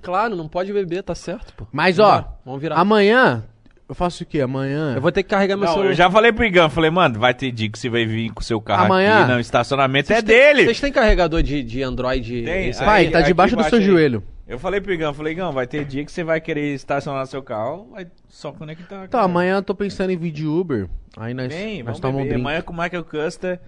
Claro, 0.00 0.34
não 0.34 0.48
pode 0.48 0.72
beber, 0.72 1.02
tá 1.02 1.14
certo, 1.14 1.52
pô. 1.54 1.66
Mas, 1.70 1.98
ó, 1.98 2.26
Vamos 2.46 2.62
virar. 2.62 2.76
amanhã. 2.76 3.44
Eu 3.86 3.94
faço 3.94 4.22
o 4.22 4.26
quê? 4.26 4.40
Amanhã. 4.40 4.94
Eu 4.94 5.02
vou 5.02 5.12
ter 5.12 5.22
que 5.22 5.28
carregar 5.28 5.54
meu 5.54 5.66
Não, 5.66 5.72
celular. 5.74 5.90
eu 5.90 5.94
já 5.94 6.10
falei 6.10 6.32
pro 6.32 6.46
Igão, 6.46 6.70
falei, 6.70 6.90
mano, 6.90 7.18
vai 7.20 7.34
ter 7.34 7.52
dia 7.52 7.68
que 7.68 7.78
você 7.78 7.90
vai 7.90 8.06
vir 8.06 8.30
com 8.32 8.40
o 8.40 8.42
seu 8.42 8.58
carro 8.58 8.86
Amanhã? 8.86 9.18
aqui, 9.20 9.30
não, 9.32 9.38
estacionamento 9.38 10.10
é 10.14 10.22
têm- 10.22 10.24
dele. 10.24 10.64
Vocês 10.64 10.80
têm 10.80 10.90
carregador 10.90 11.42
de, 11.42 11.62
de 11.62 11.82
Android? 11.82 12.42
Tem, 12.42 12.54
aí- 12.70 12.74
Pai, 12.74 13.02
aqui? 13.02 13.12
tá 13.12 13.20
debaixo 13.20 13.54
do 13.54 13.62
seu 13.64 13.78
aí. 13.78 13.84
joelho. 13.84 14.22
Eu 14.48 14.60
falei 14.60 14.80
pro 14.80 14.92
Igão, 14.92 15.12
falei, 15.12 15.32
Igão, 15.32 15.50
vai 15.52 15.66
ter 15.66 15.84
dia 15.84 16.04
que 16.04 16.12
você 16.12 16.22
vai 16.22 16.40
querer 16.40 16.72
estacionar 16.72 17.26
seu 17.26 17.42
carro, 17.42 17.88
vai 17.90 18.06
só 18.28 18.52
conectar. 18.52 19.08
Cara. 19.08 19.24
amanhã 19.24 19.56
eu 19.56 19.62
tô 19.62 19.74
pensando 19.74 20.10
em 20.10 20.18
de 20.30 20.46
Uber. 20.46 20.88
Aí 21.16 21.34
nós, 21.34 21.48
Vem, 21.52 21.78
nós 21.78 21.84
vamos 21.86 22.00
tomamos 22.00 22.20
um 22.20 22.22
beber. 22.24 22.34
drink. 22.34 22.46
Amanhã 22.46 22.62
com 22.62 22.72
o 22.72 22.76
Michael 22.76 23.04
Custer 23.04 23.60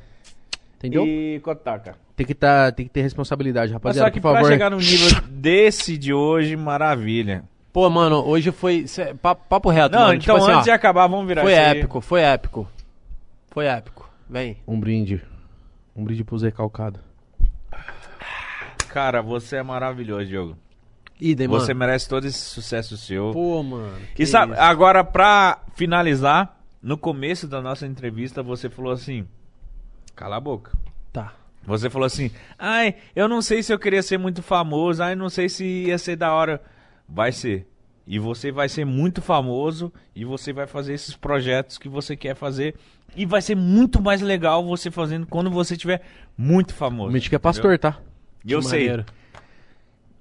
Entendeu? 0.77 1.05
e 1.05 1.41
Kotaka. 1.41 1.97
Tem, 2.15 2.25
que 2.25 2.35
tá, 2.35 2.71
tem 2.71 2.87
que 2.87 2.93
ter 2.93 3.03
responsabilidade, 3.03 3.73
Mas 3.73 3.75
rapaziada. 3.83 4.09
só 4.09 4.13
que 4.13 4.21
por 4.21 4.29
favor. 4.33 4.41
pra 4.43 4.53
chegar 4.53 4.71
no 4.71 4.77
nível 4.77 5.21
desse 5.29 5.99
de 5.99 6.13
hoje, 6.15 6.55
maravilha. 6.57 7.43
Pô, 7.73 7.91
mano, 7.91 8.25
hoje 8.25 8.53
foi. 8.53 8.87
cê- 8.87 9.15
papo, 9.15 9.45
papo 9.49 9.71
reto, 9.71 9.93
Não, 9.95 10.03
mano. 10.03 10.15
então 10.15 10.37
tipo 10.37 10.37
assim, 10.37 10.47
antes 10.53 10.61
ó, 10.63 10.65
de 10.65 10.71
acabar, 10.71 11.07
vamos 11.09 11.27
virar 11.27 11.43
Foi 11.43 11.53
épico, 11.53 12.01
foi 12.01 12.21
épico. 12.23 12.69
Foi 13.51 13.67
épico. 13.67 14.09
Vem. 14.31 14.59
Um 14.67 14.79
brinde. 14.79 15.21
Um 15.97 16.05
brinde 16.05 16.23
pro 16.23 16.39
Zé 16.39 16.51
Calcado. 16.53 17.01
Cara, 18.91 19.21
você 19.23 19.57
é 19.57 19.63
maravilhoso, 19.63 20.27
Diogo. 20.27 20.57
Idem, 21.21 21.49
mano. 21.49 21.61
Você 21.61 21.75
merece 21.75 22.09
todo 22.09 22.27
esse 22.27 22.39
sucesso 22.39 22.97
seu. 22.97 23.33
Pô, 23.33 23.63
mano. 23.63 23.97
que 24.15 24.23
E 24.23 24.27
sabe, 24.27 24.53
isso. 24.53 24.61
agora 24.63 25.03
pra 25.03 25.61
finalizar, 25.75 26.61
no 26.83 26.97
começo 26.97 27.49
da 27.49 27.61
nossa 27.61 27.87
entrevista 27.87 28.43
você 28.43 28.69
falou 28.71 28.93
assim: 28.93 29.27
cala 30.15 30.37
a 30.37 30.41
boca. 30.41 30.73
Tá. 31.13 31.33
Você 31.67 31.91
falou 31.91 32.07
assim: 32.07 32.31
ai, 32.59 32.95
eu 33.17 33.29
não 33.29 33.43
sei 33.43 33.63
se 33.63 33.73
eu 33.73 33.79
queria 33.79 34.03
ser 34.03 34.19
muito 34.19 34.43
famoso, 34.43 35.03
ai, 35.03 35.15
não 35.17 35.29
sei 35.29 35.49
se 35.49 35.65
ia 35.65 35.99
ser 35.99 36.17
da 36.17 36.33
hora. 36.33 36.63
Vai 37.09 37.33
ser. 37.33 37.67
E 38.07 38.19
você 38.19 38.51
vai 38.51 38.71
ser 38.71 38.87
muito 38.87 39.21
famoso 39.21 39.93
e 40.17 40.25
você 40.25 40.51
vai 40.53 40.67
fazer 40.67 40.95
esses 40.95 41.15
projetos 41.15 41.77
que 41.77 41.89
você 41.91 42.17
quer 42.17 42.35
fazer. 42.35 42.75
E 43.15 43.27
vai 43.27 43.43
ser 43.43 43.55
muito 43.55 44.01
mais 44.01 44.23
legal 44.23 44.65
você 44.65 44.91
fazendo 44.91 45.27
quando 45.27 45.51
você 45.51 45.77
tiver 45.77 46.01
muito 46.37 46.73
famoso. 46.75 47.11
O 47.11 47.13
Mítico 47.13 47.35
é 47.35 47.37
entendeu? 47.37 47.41
pastor, 47.41 47.79
tá? 47.79 47.99
E 48.45 48.53
eu 48.53 48.61
Que 48.61 48.67
sei. 48.67 49.05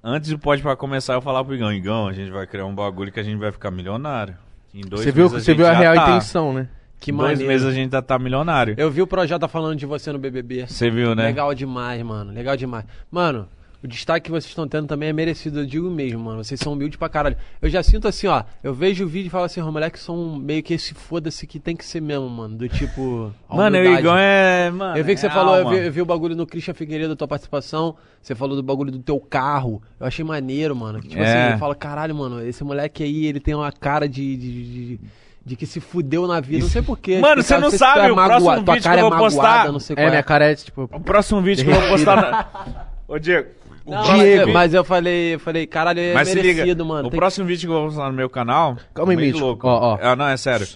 Antes 0.09 0.29
do 0.29 0.39
Pode 0.39 0.61
Pra 0.61 0.73
começar, 0.73 1.15
eu 1.15 1.21
falar 1.21 1.43
pro 1.43 1.53
Igão, 1.53 1.69
Igão, 1.73 2.07
a 2.07 2.13
gente 2.13 2.31
vai 2.31 2.47
criar 2.47 2.65
um 2.65 2.73
bagulho 2.73 3.11
que 3.11 3.19
a 3.19 3.23
gente 3.23 3.37
vai 3.37 3.51
ficar 3.51 3.69
milionário. 3.69 4.37
Em 4.73 4.79
dois 4.79 5.03
Você 5.03 5.11
viu, 5.11 5.25
meses 5.29 5.43
você 5.43 5.51
gente 5.51 5.57
viu 5.57 5.67
a 5.67 5.73
já 5.73 5.79
real 5.79 5.95
tá. 5.95 6.01
intenção, 6.11 6.53
né? 6.53 6.69
Que 6.97 7.11
Em 7.11 7.13
dois 7.13 7.31
maneiro. 7.31 7.51
meses 7.51 7.67
a 7.67 7.71
gente 7.73 7.91
já 7.91 8.01
tá 8.01 8.17
milionário. 8.17 8.73
Eu 8.77 8.89
vi 8.89 9.01
o 9.01 9.07
Projota 9.07 9.49
falando 9.49 9.77
de 9.77 9.85
você 9.85 10.09
no 10.13 10.17
BBB. 10.17 10.65
Você 10.65 10.89
viu, 10.89 11.13
né? 11.13 11.25
Legal 11.25 11.53
demais, 11.53 12.01
mano. 12.03 12.31
Legal 12.31 12.55
demais. 12.55 12.85
Mano, 13.11 13.49
o 13.83 13.87
destaque 13.87 14.25
que 14.25 14.31
vocês 14.31 14.45
estão 14.45 14.67
tendo 14.67 14.87
também 14.87 15.09
é 15.09 15.13
merecido, 15.13 15.59
eu 15.59 15.65
digo 15.65 15.89
mesmo, 15.89 16.19
mano. 16.19 16.43
Vocês 16.43 16.59
são 16.59 16.73
humildes 16.73 16.97
pra 16.97 17.07
caralho. 17.07 17.37
Eu 17.61 17.69
já 17.69 17.83
sinto 17.83 18.07
assim, 18.07 18.25
ó. 18.27 18.43
Eu 18.63 18.73
vejo 18.73 19.05
o 19.05 19.07
vídeo 19.07 19.27
e 19.27 19.29
falo 19.29 19.43
assim, 19.45 19.61
os 19.61 19.71
moleques 19.71 20.01
são 20.01 20.35
meio 20.35 20.63
que 20.63 20.73
esse 20.73 20.93
foda-se 20.95 21.45
que 21.45 21.59
tem 21.59 21.75
que 21.75 21.85
ser 21.85 22.01
mesmo, 22.01 22.27
mano. 22.29 22.57
Do 22.57 22.67
tipo. 22.67 23.31
Mano, 23.49 23.77
o. 23.77 23.83
Igão 23.99 24.17
é. 24.17 24.71
Mano, 24.71 24.97
Eu 24.97 25.03
vi 25.03 25.13
que 25.13 25.19
você 25.19 25.27
é 25.27 25.29
falou, 25.29 25.55
eu 25.57 25.69
vi, 25.69 25.77
eu 25.77 25.91
vi 25.91 26.01
o 26.01 26.05
bagulho 26.05 26.35
no 26.35 26.45
Christian 26.47 26.73
Figueiredo, 26.73 27.09
da 27.09 27.15
tua 27.15 27.27
participação. 27.27 27.95
Você 28.21 28.33
falou 28.33 28.55
do 28.55 28.63
bagulho 28.63 28.91
do 28.91 28.99
teu 28.99 29.19
carro. 29.19 29.81
Eu 29.99 30.07
achei 30.07 30.25
maneiro, 30.25 30.75
mano. 30.75 30.99
Que, 30.99 31.07
tipo 31.09 31.21
É. 31.21 31.43
assim, 31.45 31.53
eu 31.53 31.59
falo, 31.59 31.75
caralho, 31.75 32.15
mano, 32.15 32.45
esse 32.45 32.63
moleque 32.63 33.03
aí, 33.03 33.25
ele 33.27 33.39
tem 33.39 33.53
uma 33.55 33.71
cara 33.71 34.07
de. 34.09 34.35
de, 34.37 34.63
de- 34.97 34.99
de 35.47 35.55
que 35.55 35.65
se 35.65 35.79
fudeu 35.79 36.27
na 36.27 36.41
vida. 36.41 36.63
Não 36.63 36.69
sei 36.69 36.81
porquê. 36.81 37.19
Mano, 37.19 37.35
Tipo, 37.41 37.47
você 37.47 37.57
não 37.57 37.69
se 37.69 37.77
tu 37.77 37.79
sabe, 37.79 38.01
é 38.09 38.11
o 38.11 38.15
próximo 38.15 38.51
vídeo 38.57 38.73
que 38.73 38.79
cara 38.81 38.99
eu 38.99 39.07
é 39.07 39.09
vou 39.09 39.17
postar- 39.17 39.41
magoada, 39.43 39.71
não 39.71 39.79
sei 39.79 39.95
qual 39.95 40.03
É, 40.03 40.07
é. 40.07 40.11
minha 40.11 40.23
cara 40.23 40.51
é 40.51 40.55
tipo. 40.55 40.89
O 40.91 40.99
próximo 40.99 41.41
vídeo 41.41 41.63
que 41.63 41.71
eu 41.71 41.79
vou 41.79 41.87
postar. 41.89 42.15
Na... 42.17 42.85
Ô, 43.07 43.17
Diego. 43.17 43.47
Não, 43.87 44.03
próximo 44.03 44.53
mas, 44.53 44.73
eu, 44.73 44.79
eu 44.79 44.83
falei, 44.83 45.33
eu 45.35 45.39
falei, 45.39 45.65
caralho, 45.65 45.99
é 45.99 46.13
Mas 46.13 46.27
se 46.27 46.35
merecido, 46.35 46.65
liga, 46.65 46.83
mano. 46.83 47.07
o 47.07 47.11
Tem- 47.11 47.19
próximo 47.19 47.45
vídeo 47.47 47.67
que 47.69 47.73
eu 47.73 47.79
vou 47.79 47.87
postar 47.87 48.07
no 48.07 48.13
meu 48.13 48.29
canal. 48.29 48.77
Calma 48.93 49.13
aí, 49.13 49.17
Mítico. 49.17 49.39
louco. 49.45 49.67
Ó, 49.67 49.93
ó. 49.93 49.99
Ah, 50.01 50.15
não, 50.15 50.27
é 50.27 50.35
sério. 50.37 50.67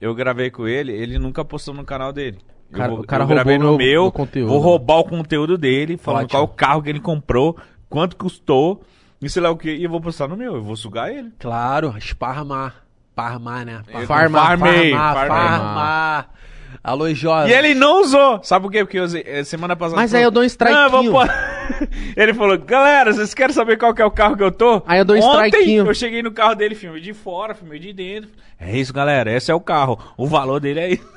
Eu 0.00 0.14
gravei 0.14 0.50
com 0.50 0.66
ele, 0.68 0.92
ele 0.92 1.18
nunca 1.18 1.44
postou 1.44 1.74
no 1.74 1.84
canal 1.84 2.12
dele. 2.12 2.38
Eu 2.70 2.78
Cara- 2.78 2.90
vou- 2.90 3.00
o 3.00 3.06
cara 3.06 3.24
eu 3.24 3.28
gravei 3.28 3.58
no 3.58 3.76
meu- 3.76 3.76
meu, 3.78 4.12
conteúdo. 4.12 4.48
vou 4.48 4.58
roubar 4.60 4.98
o 4.98 5.04
conteúdo 5.04 5.56
dele, 5.58 5.96
falando 5.96 6.24
Ótimo. 6.24 6.30
qual 6.38 6.44
o 6.44 6.48
carro 6.48 6.82
que 6.82 6.90
ele 6.90 7.00
comprou, 7.00 7.56
quanto 7.88 8.16
custou, 8.16 8.82
e 9.20 9.28
sei 9.28 9.42
lá 9.42 9.50
o 9.50 9.56
que, 9.56 9.70
e 9.74 9.84
eu 9.84 9.90
vou 9.90 10.00
postar 10.00 10.28
no 10.28 10.36
meu, 10.36 10.54
eu 10.56 10.62
vou 10.62 10.76
sugar 10.76 11.10
ele. 11.10 11.30
Claro, 11.38 11.94
esparmar. 11.98 12.84
Parmar, 13.14 13.64
né? 13.64 13.80
Eu 13.88 14.00
Farmar, 14.06 14.58
farmei, 14.58 14.90
farmar, 14.90 15.14
farmei. 15.14 15.38
farmar. 15.38 16.28
Alô, 16.82 17.14
jovem. 17.14 17.50
E 17.52 17.54
ele 17.56 17.74
não 17.74 18.00
usou. 18.02 18.40
Sabe 18.42 18.64
por 18.64 18.72
quê? 18.72 18.84
Porque 18.84 18.98
eu 18.98 19.04
eh, 19.24 19.44
semana 19.44 19.76
passada. 19.76 20.00
Mas 20.00 20.12
aí 20.12 20.22
eu 20.24 20.30
dou 20.32 20.42
um 20.42 20.46
strikezinho. 20.46 20.90
"Não, 20.90 20.98
eu 20.98 21.02
vou 21.12 21.12
pôr-" 21.12 21.30
ele 22.16 22.34
falou, 22.34 22.58
galera, 22.58 23.12
vocês 23.12 23.34
querem 23.34 23.54
saber 23.54 23.76
qual 23.78 23.94
que 23.94 24.02
é 24.02 24.04
o 24.04 24.10
carro 24.10 24.36
que 24.36 24.42
eu 24.42 24.52
tô? 24.52 24.82
Aí 24.86 24.98
eu 24.98 25.04
dou 25.04 25.16
um 25.16 25.20
Ontem 25.22 25.76
eu 25.76 25.94
cheguei 25.94 26.22
no 26.22 26.30
carro 26.32 26.54
dele, 26.54 26.74
filmei 26.74 27.00
de 27.00 27.12
fora, 27.12 27.54
filmei 27.54 27.78
de 27.78 27.92
dentro. 27.92 28.30
É 28.60 28.76
isso, 28.76 28.92
galera, 28.92 29.32
esse 29.32 29.50
é 29.50 29.54
o 29.54 29.60
carro. 29.60 29.98
O 30.16 30.26
valor 30.26 30.60
dele 30.60 30.80
é 30.80 30.92
isso. 30.92 31.14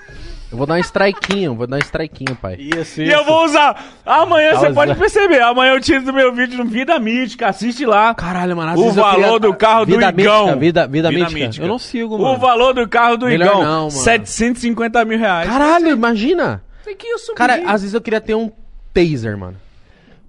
Eu 0.50 0.58
vou 0.58 0.66
dar 0.66 0.76
um 0.76 0.80
strikezinho, 0.80 1.54
vou 1.56 1.68
dar 1.68 1.76
um 1.76 1.80
strikezinho, 1.80 2.34
pai. 2.42 2.56
Isso, 2.58 3.02
E 3.02 3.12
eu 3.12 3.26
vou 3.26 3.44
usar. 3.44 3.84
Amanhã 4.06 4.52
Tá 4.52 4.60
você 4.60 4.66
usando. 4.68 4.76
pode 4.76 4.96
perceber. 4.96 5.42
Amanhã 5.42 5.74
eu 5.74 5.82
tiro 5.82 6.06
do 6.06 6.14
meu 6.14 6.34
vídeo 6.34 6.58
no 6.58 6.64
Vida 6.66 6.98
Mítica. 7.00 7.50
Assiste 7.50 7.86
lá. 7.86 8.14
Caralho, 8.16 8.56
mano, 8.56 8.80
O 8.80 8.92
valor 8.94 9.16
queria- 9.16 9.40
do 9.42 9.54
carro 9.54 9.86
Vida 9.86 10.10
do 10.10 10.22
Igão. 10.22 10.38
mística, 10.46 10.60
vida- 10.60 10.88
vida 10.88 11.12
mística. 11.12 11.66
Eu 11.66 11.68
não 11.68 11.78
sigo, 11.78 12.18
mano. 12.18 12.36
O 12.36 12.38
valor 12.38 12.74
do 12.74 12.88
carro 12.88 13.18
do 13.18 13.26
Melhor 13.26 13.48
Igão. 13.48 13.62
não, 13.62 13.80
mano. 13.88 13.92
750 13.92 15.04
mil 15.04 15.20
reais. 15.20 15.50
Caralho, 15.50 15.90
imagina. 15.90 16.64
Tem 16.86 16.96
que 16.96 17.08
eu 17.08 17.18
subir. 17.20 17.36
Cara, 17.36 17.56
às 17.66 17.82
vezes 17.82 17.94
eu 17.94 18.00
queria 18.00 18.22
ter 18.22 18.34
um 18.36 18.50
taser, 18.94 19.38
mano. 19.38 19.58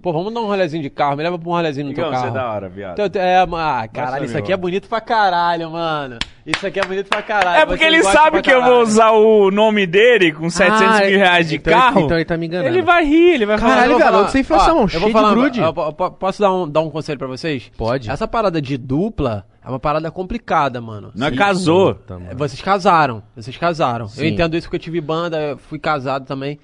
Pô, 0.09 0.13
vamos 0.13 0.33
dar 0.33 0.41
um 0.41 0.47
rolezinho 0.47 0.83
de 0.83 0.89
carro. 0.89 1.19
Me 1.19 1.23
leva 1.23 1.39
pra 1.39 1.47
um 1.51 1.53
rolezinho 1.53 1.85
no 1.85 1.93
Igão, 1.93 2.05
teu 2.05 2.13
você 2.15 2.25
carro. 2.25 2.29
é 2.37 2.41
da 2.41 2.51
hora, 2.51 2.69
viado. 2.71 2.99
Então, 2.99 3.21
é, 3.23 3.37
ah, 3.43 3.89
caralho, 3.93 4.25
isso 4.25 4.39
aqui 4.39 4.51
é 4.51 4.57
bonito 4.57 4.89
pra 4.89 5.03
caralho, 5.03 5.71
mano. 5.71 6.17
Isso 6.47 6.67
aqui 6.67 6.81
é 6.81 6.83
bonito 6.83 7.09
pra 7.09 7.21
caralho. 7.21 7.61
É 7.61 7.67
porque 7.67 7.85
ele 7.85 8.03
sabe 8.03 8.41
que 8.41 8.51
eu 8.51 8.55
vou 8.63 8.65
caralho. 8.71 8.83
usar 8.87 9.11
o 9.11 9.51
nome 9.51 9.87
dele 9.87 10.33
com 10.33 10.49
700 10.49 10.83
Ah, 10.97 11.05
mil 11.05 11.19
reais 11.19 11.47
de 11.51 11.57
então- 11.57 11.75
carro. 11.79 12.01
Então 12.01 12.17
ele 12.17 12.25
tá 12.25 12.39
me 12.39 12.47
enganando. 12.47 12.71
ele 12.75 12.81
vai 12.81 13.05
rir, 13.05 13.35
ele 13.35 13.45
vai 13.45 13.59
falar. 13.59 13.71
Caralho, 13.75 13.89
Eu 13.89 13.91
vou 13.93 13.99
garoto, 14.01 14.19
falar- 14.21 14.29
sem 14.31 14.41
inflação, 14.41 14.79
ó, 14.79 14.83
eu 14.85 14.89
cheio 14.89 15.01
vou 15.03 15.09
de 15.11 15.13
falar, 15.13 15.31
grude. 15.33 15.61
eu- 15.61 15.67
eu- 15.77 15.95
eu- 16.01 16.11
Posso 16.13 16.41
dar 16.41 16.55
um, 16.55 16.67
dar 16.67 16.81
um 16.81 16.89
conselho 16.89 17.19
pra 17.19 17.29
vocês? 17.29 17.71
Pode. 17.77 18.11
Essa 18.11 18.27
parada 18.27 18.63
de 18.63 18.79
dupla 18.79 19.45
é 19.63 19.69
uma 19.69 19.79
parada 19.79 20.11
complicada, 20.11 20.81
mano. 20.81 21.13
Não 21.15 21.27
é 21.27 21.31
casou. 21.33 21.99
É. 22.31 22.35
Vocês 22.35 22.63
casaram, 22.63 23.23
vocês 23.37 23.59
casaram. 23.59 24.09
Sim. 24.09 24.23
Eu 24.23 24.29
entendo 24.29 24.57
isso 24.57 24.69
porque 24.69 24.77
eu 24.77 24.81
tive 24.81 25.03
banda, 25.03 25.39
eu 25.39 25.59
fui 25.59 25.79
casado 25.79 26.25
também. 26.25 26.59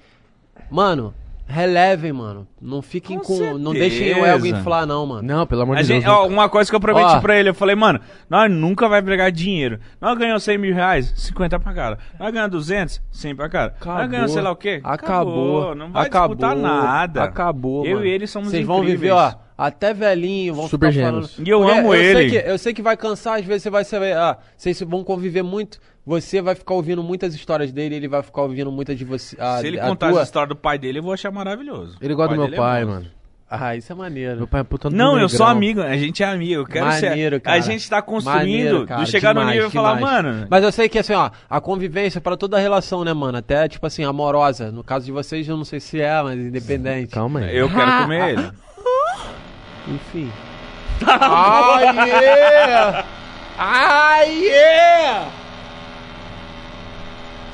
Mano, 0.71 1.13
relevem, 1.47 2.11
mano. 2.11 2.47
Não 2.61 2.81
fiquem 2.81 3.17
Com 3.19 3.25
com. 3.25 3.57
Não 3.57 3.71
deixem 3.73 4.13
o 4.19 4.25
ego 4.25 4.45
inflar, 4.45 4.85
não, 4.85 5.05
mano. 5.05 5.21
Não, 5.21 5.45
pelo 5.45 5.61
amor 5.61 5.77
A 5.77 5.81
de 5.81 5.87
gente, 5.87 6.03
Deus. 6.03 6.15
ó, 6.15 6.27
uma 6.27 6.49
coisa 6.49 6.69
que 6.69 6.75
eu 6.75 6.79
prometi 6.79 7.15
Ó. 7.15 7.19
pra 7.19 7.37
ele, 7.39 7.49
eu 7.49 7.53
falei, 7.53 7.75
mano, 7.75 7.99
nós 8.29 8.49
nunca 8.51 8.89
vai 8.89 9.01
pegar 9.01 9.29
dinheiro. 9.29 9.79
Nós 10.01 10.17
ganhamos 10.17 10.43
100 10.43 10.57
mil 10.57 10.73
reais, 10.73 11.13
50 11.15 11.59
pra 11.59 11.73
cara. 11.73 11.97
Nós 12.19 12.31
ganhamos 12.31 12.51
200, 12.51 13.01
100 13.11 13.35
pra 13.35 13.49
cara. 13.49 13.75
Acabou. 13.79 13.99
Nós 14.01 14.09
ganhamos 14.09 14.31
sei 14.33 14.41
lá 14.41 14.51
o 14.51 14.55
quê? 14.55 14.81
Acabou. 14.83 15.75
Não 15.75 15.91
vai 15.91 16.07
acabou, 16.07 16.35
disputar 16.35 16.55
nada. 16.55 17.23
Acabou. 17.23 17.85
Eu 17.85 17.95
mano. 17.97 18.05
e 18.07 18.09
ele 18.09 18.27
somos 18.27 18.49
Vocês 18.49 18.65
vão 18.65 18.77
incríveis. 18.79 18.99
viver, 19.01 19.11
ó, 19.13 19.33
até 19.57 19.93
velhinho, 19.93 20.53
vão 20.53 20.67
Super 20.67 20.91
ficar 20.91 21.05
gêmeos. 21.05 21.31
falando. 21.33 21.47
E 21.47 21.49
eu 21.49 21.59
Porque 21.61 21.79
amo 21.79 21.95
eu 21.95 22.01
ele. 22.01 22.29
Sei 22.29 22.41
que, 22.41 22.49
eu 22.49 22.57
sei 22.57 22.73
que 22.73 22.81
vai 22.81 22.97
cansar, 22.97 23.39
às 23.39 23.45
vezes 23.45 23.63
você 23.63 23.69
vai 23.69 23.83
saber. 23.83 24.15
Ah, 24.17 24.37
vocês 24.57 24.79
vão 24.81 25.03
conviver 25.03 25.43
muito. 25.43 25.79
Você 26.05 26.41
vai 26.41 26.53
ficar 26.55 26.73
ouvindo 26.75 27.01
muitas 27.01 27.33
histórias 27.33 27.71
dele, 27.71 27.95
ele 27.95 28.07
vai 28.07 28.21
ficar 28.21 28.43
ouvindo 28.43 28.71
muitas 28.71 28.97
de 28.97 29.03
você. 29.05 29.35
a- 29.39 29.57
Se 29.59 29.67
ele 29.67 29.79
a 29.79 29.87
contar 29.87 30.11
tua. 30.11 30.19
a 30.19 30.23
história 30.23 30.47
do 30.49 30.55
pai 30.55 30.77
dele, 30.77 30.99
eu 30.99 31.03
vou 31.03 31.13
achar 31.13 31.31
maravilhoso. 31.31 31.97
Ele 32.01 32.13
gosta 32.13 32.35
do 32.35 32.41
meu 32.43 32.53
é 32.53 32.55
pai, 32.55 32.85
monstro. 32.85 33.03
mano. 33.03 33.15
Ah, 33.47 33.75
isso 33.75 33.91
é 33.91 33.95
maneiro. 33.95 34.37
Meu 34.37 34.47
pai 34.47 34.61
é 34.61 34.63
puta 34.63 34.89
do 34.89 34.95
Não, 34.95 35.19
eu 35.19 35.29
sou 35.29 35.39
negrão. 35.45 35.51
amigo, 35.55 35.81
a 35.81 35.95
gente 35.95 36.21
é 36.23 36.25
amigo. 36.25 36.61
Eu 36.61 36.65
quero 36.65 36.85
Maneiro, 36.87 37.35
ser. 37.35 37.41
cara. 37.41 37.57
A 37.57 37.59
gente 37.59 37.87
tá 37.89 38.01
construindo 38.01 38.37
Maneiro, 38.39 38.85
cara, 38.87 39.01
do 39.01 39.07
chegar 39.09 39.33
no 39.35 39.39
demais, 39.41 39.55
nível 39.55 39.69
e 39.69 39.71
falar, 39.71 39.99
mano. 40.01 40.47
Mas 40.49 40.63
eu 40.63 40.71
sei 40.71 40.89
que 40.89 40.97
assim, 40.97 41.13
ó, 41.13 41.29
a 41.47 41.61
convivência 41.61 42.19
para 42.19 42.35
toda 42.35 42.57
relação, 42.57 43.03
né, 43.03 43.13
mano? 43.13 43.37
Até, 43.37 43.67
tipo 43.67 43.85
assim, 43.85 44.03
amorosa. 44.03 44.71
No 44.71 44.83
caso 44.83 45.05
de 45.05 45.11
vocês, 45.11 45.47
eu 45.47 45.55
não 45.55 45.63
sei 45.63 45.79
se 45.79 46.01
é, 46.01 46.21
mas 46.23 46.39
independente. 46.39 47.11
Calma 47.11 47.41
aí. 47.41 47.55
Eu 47.55 47.69
quero 47.69 47.91
comer 48.01 48.29
ele. 48.33 48.51
Enfim. 49.87 50.31
ah, 51.07 51.79
yeah! 52.05 53.05
Ah, 53.57 54.21
yeah! 54.23 55.31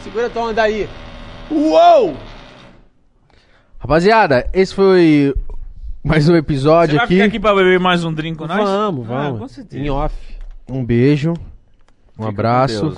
Segura 0.03 0.27
a 0.27 0.29
tua 0.29 0.43
onda 0.43 0.63
aí. 0.63 0.89
Uou! 1.49 2.15
Rapaziada, 3.79 4.47
esse 4.53 4.73
foi 4.73 5.33
mais 6.03 6.27
um 6.29 6.33
Você 6.33 6.37
episódio 6.39 6.95
vai 6.95 7.05
aqui. 7.05 7.15
ficar 7.15 7.25
aqui 7.27 7.39
pra 7.39 7.53
beber 7.55 7.79
mais 7.79 8.03
um 8.05 8.13
drink 8.13 8.37
com 8.37 8.47
nós? 8.47 8.57
Vamos, 8.57 9.09
Ah, 9.09 9.23
vamos. 9.23 9.39
com 9.39 9.47
certeza. 9.47 9.83
em 9.83 9.89
off. 9.89 10.15
Um 10.69 10.83
beijo. 10.85 11.31
Um 12.17 12.23
Fica 12.23 12.29
abraço. 12.29 12.95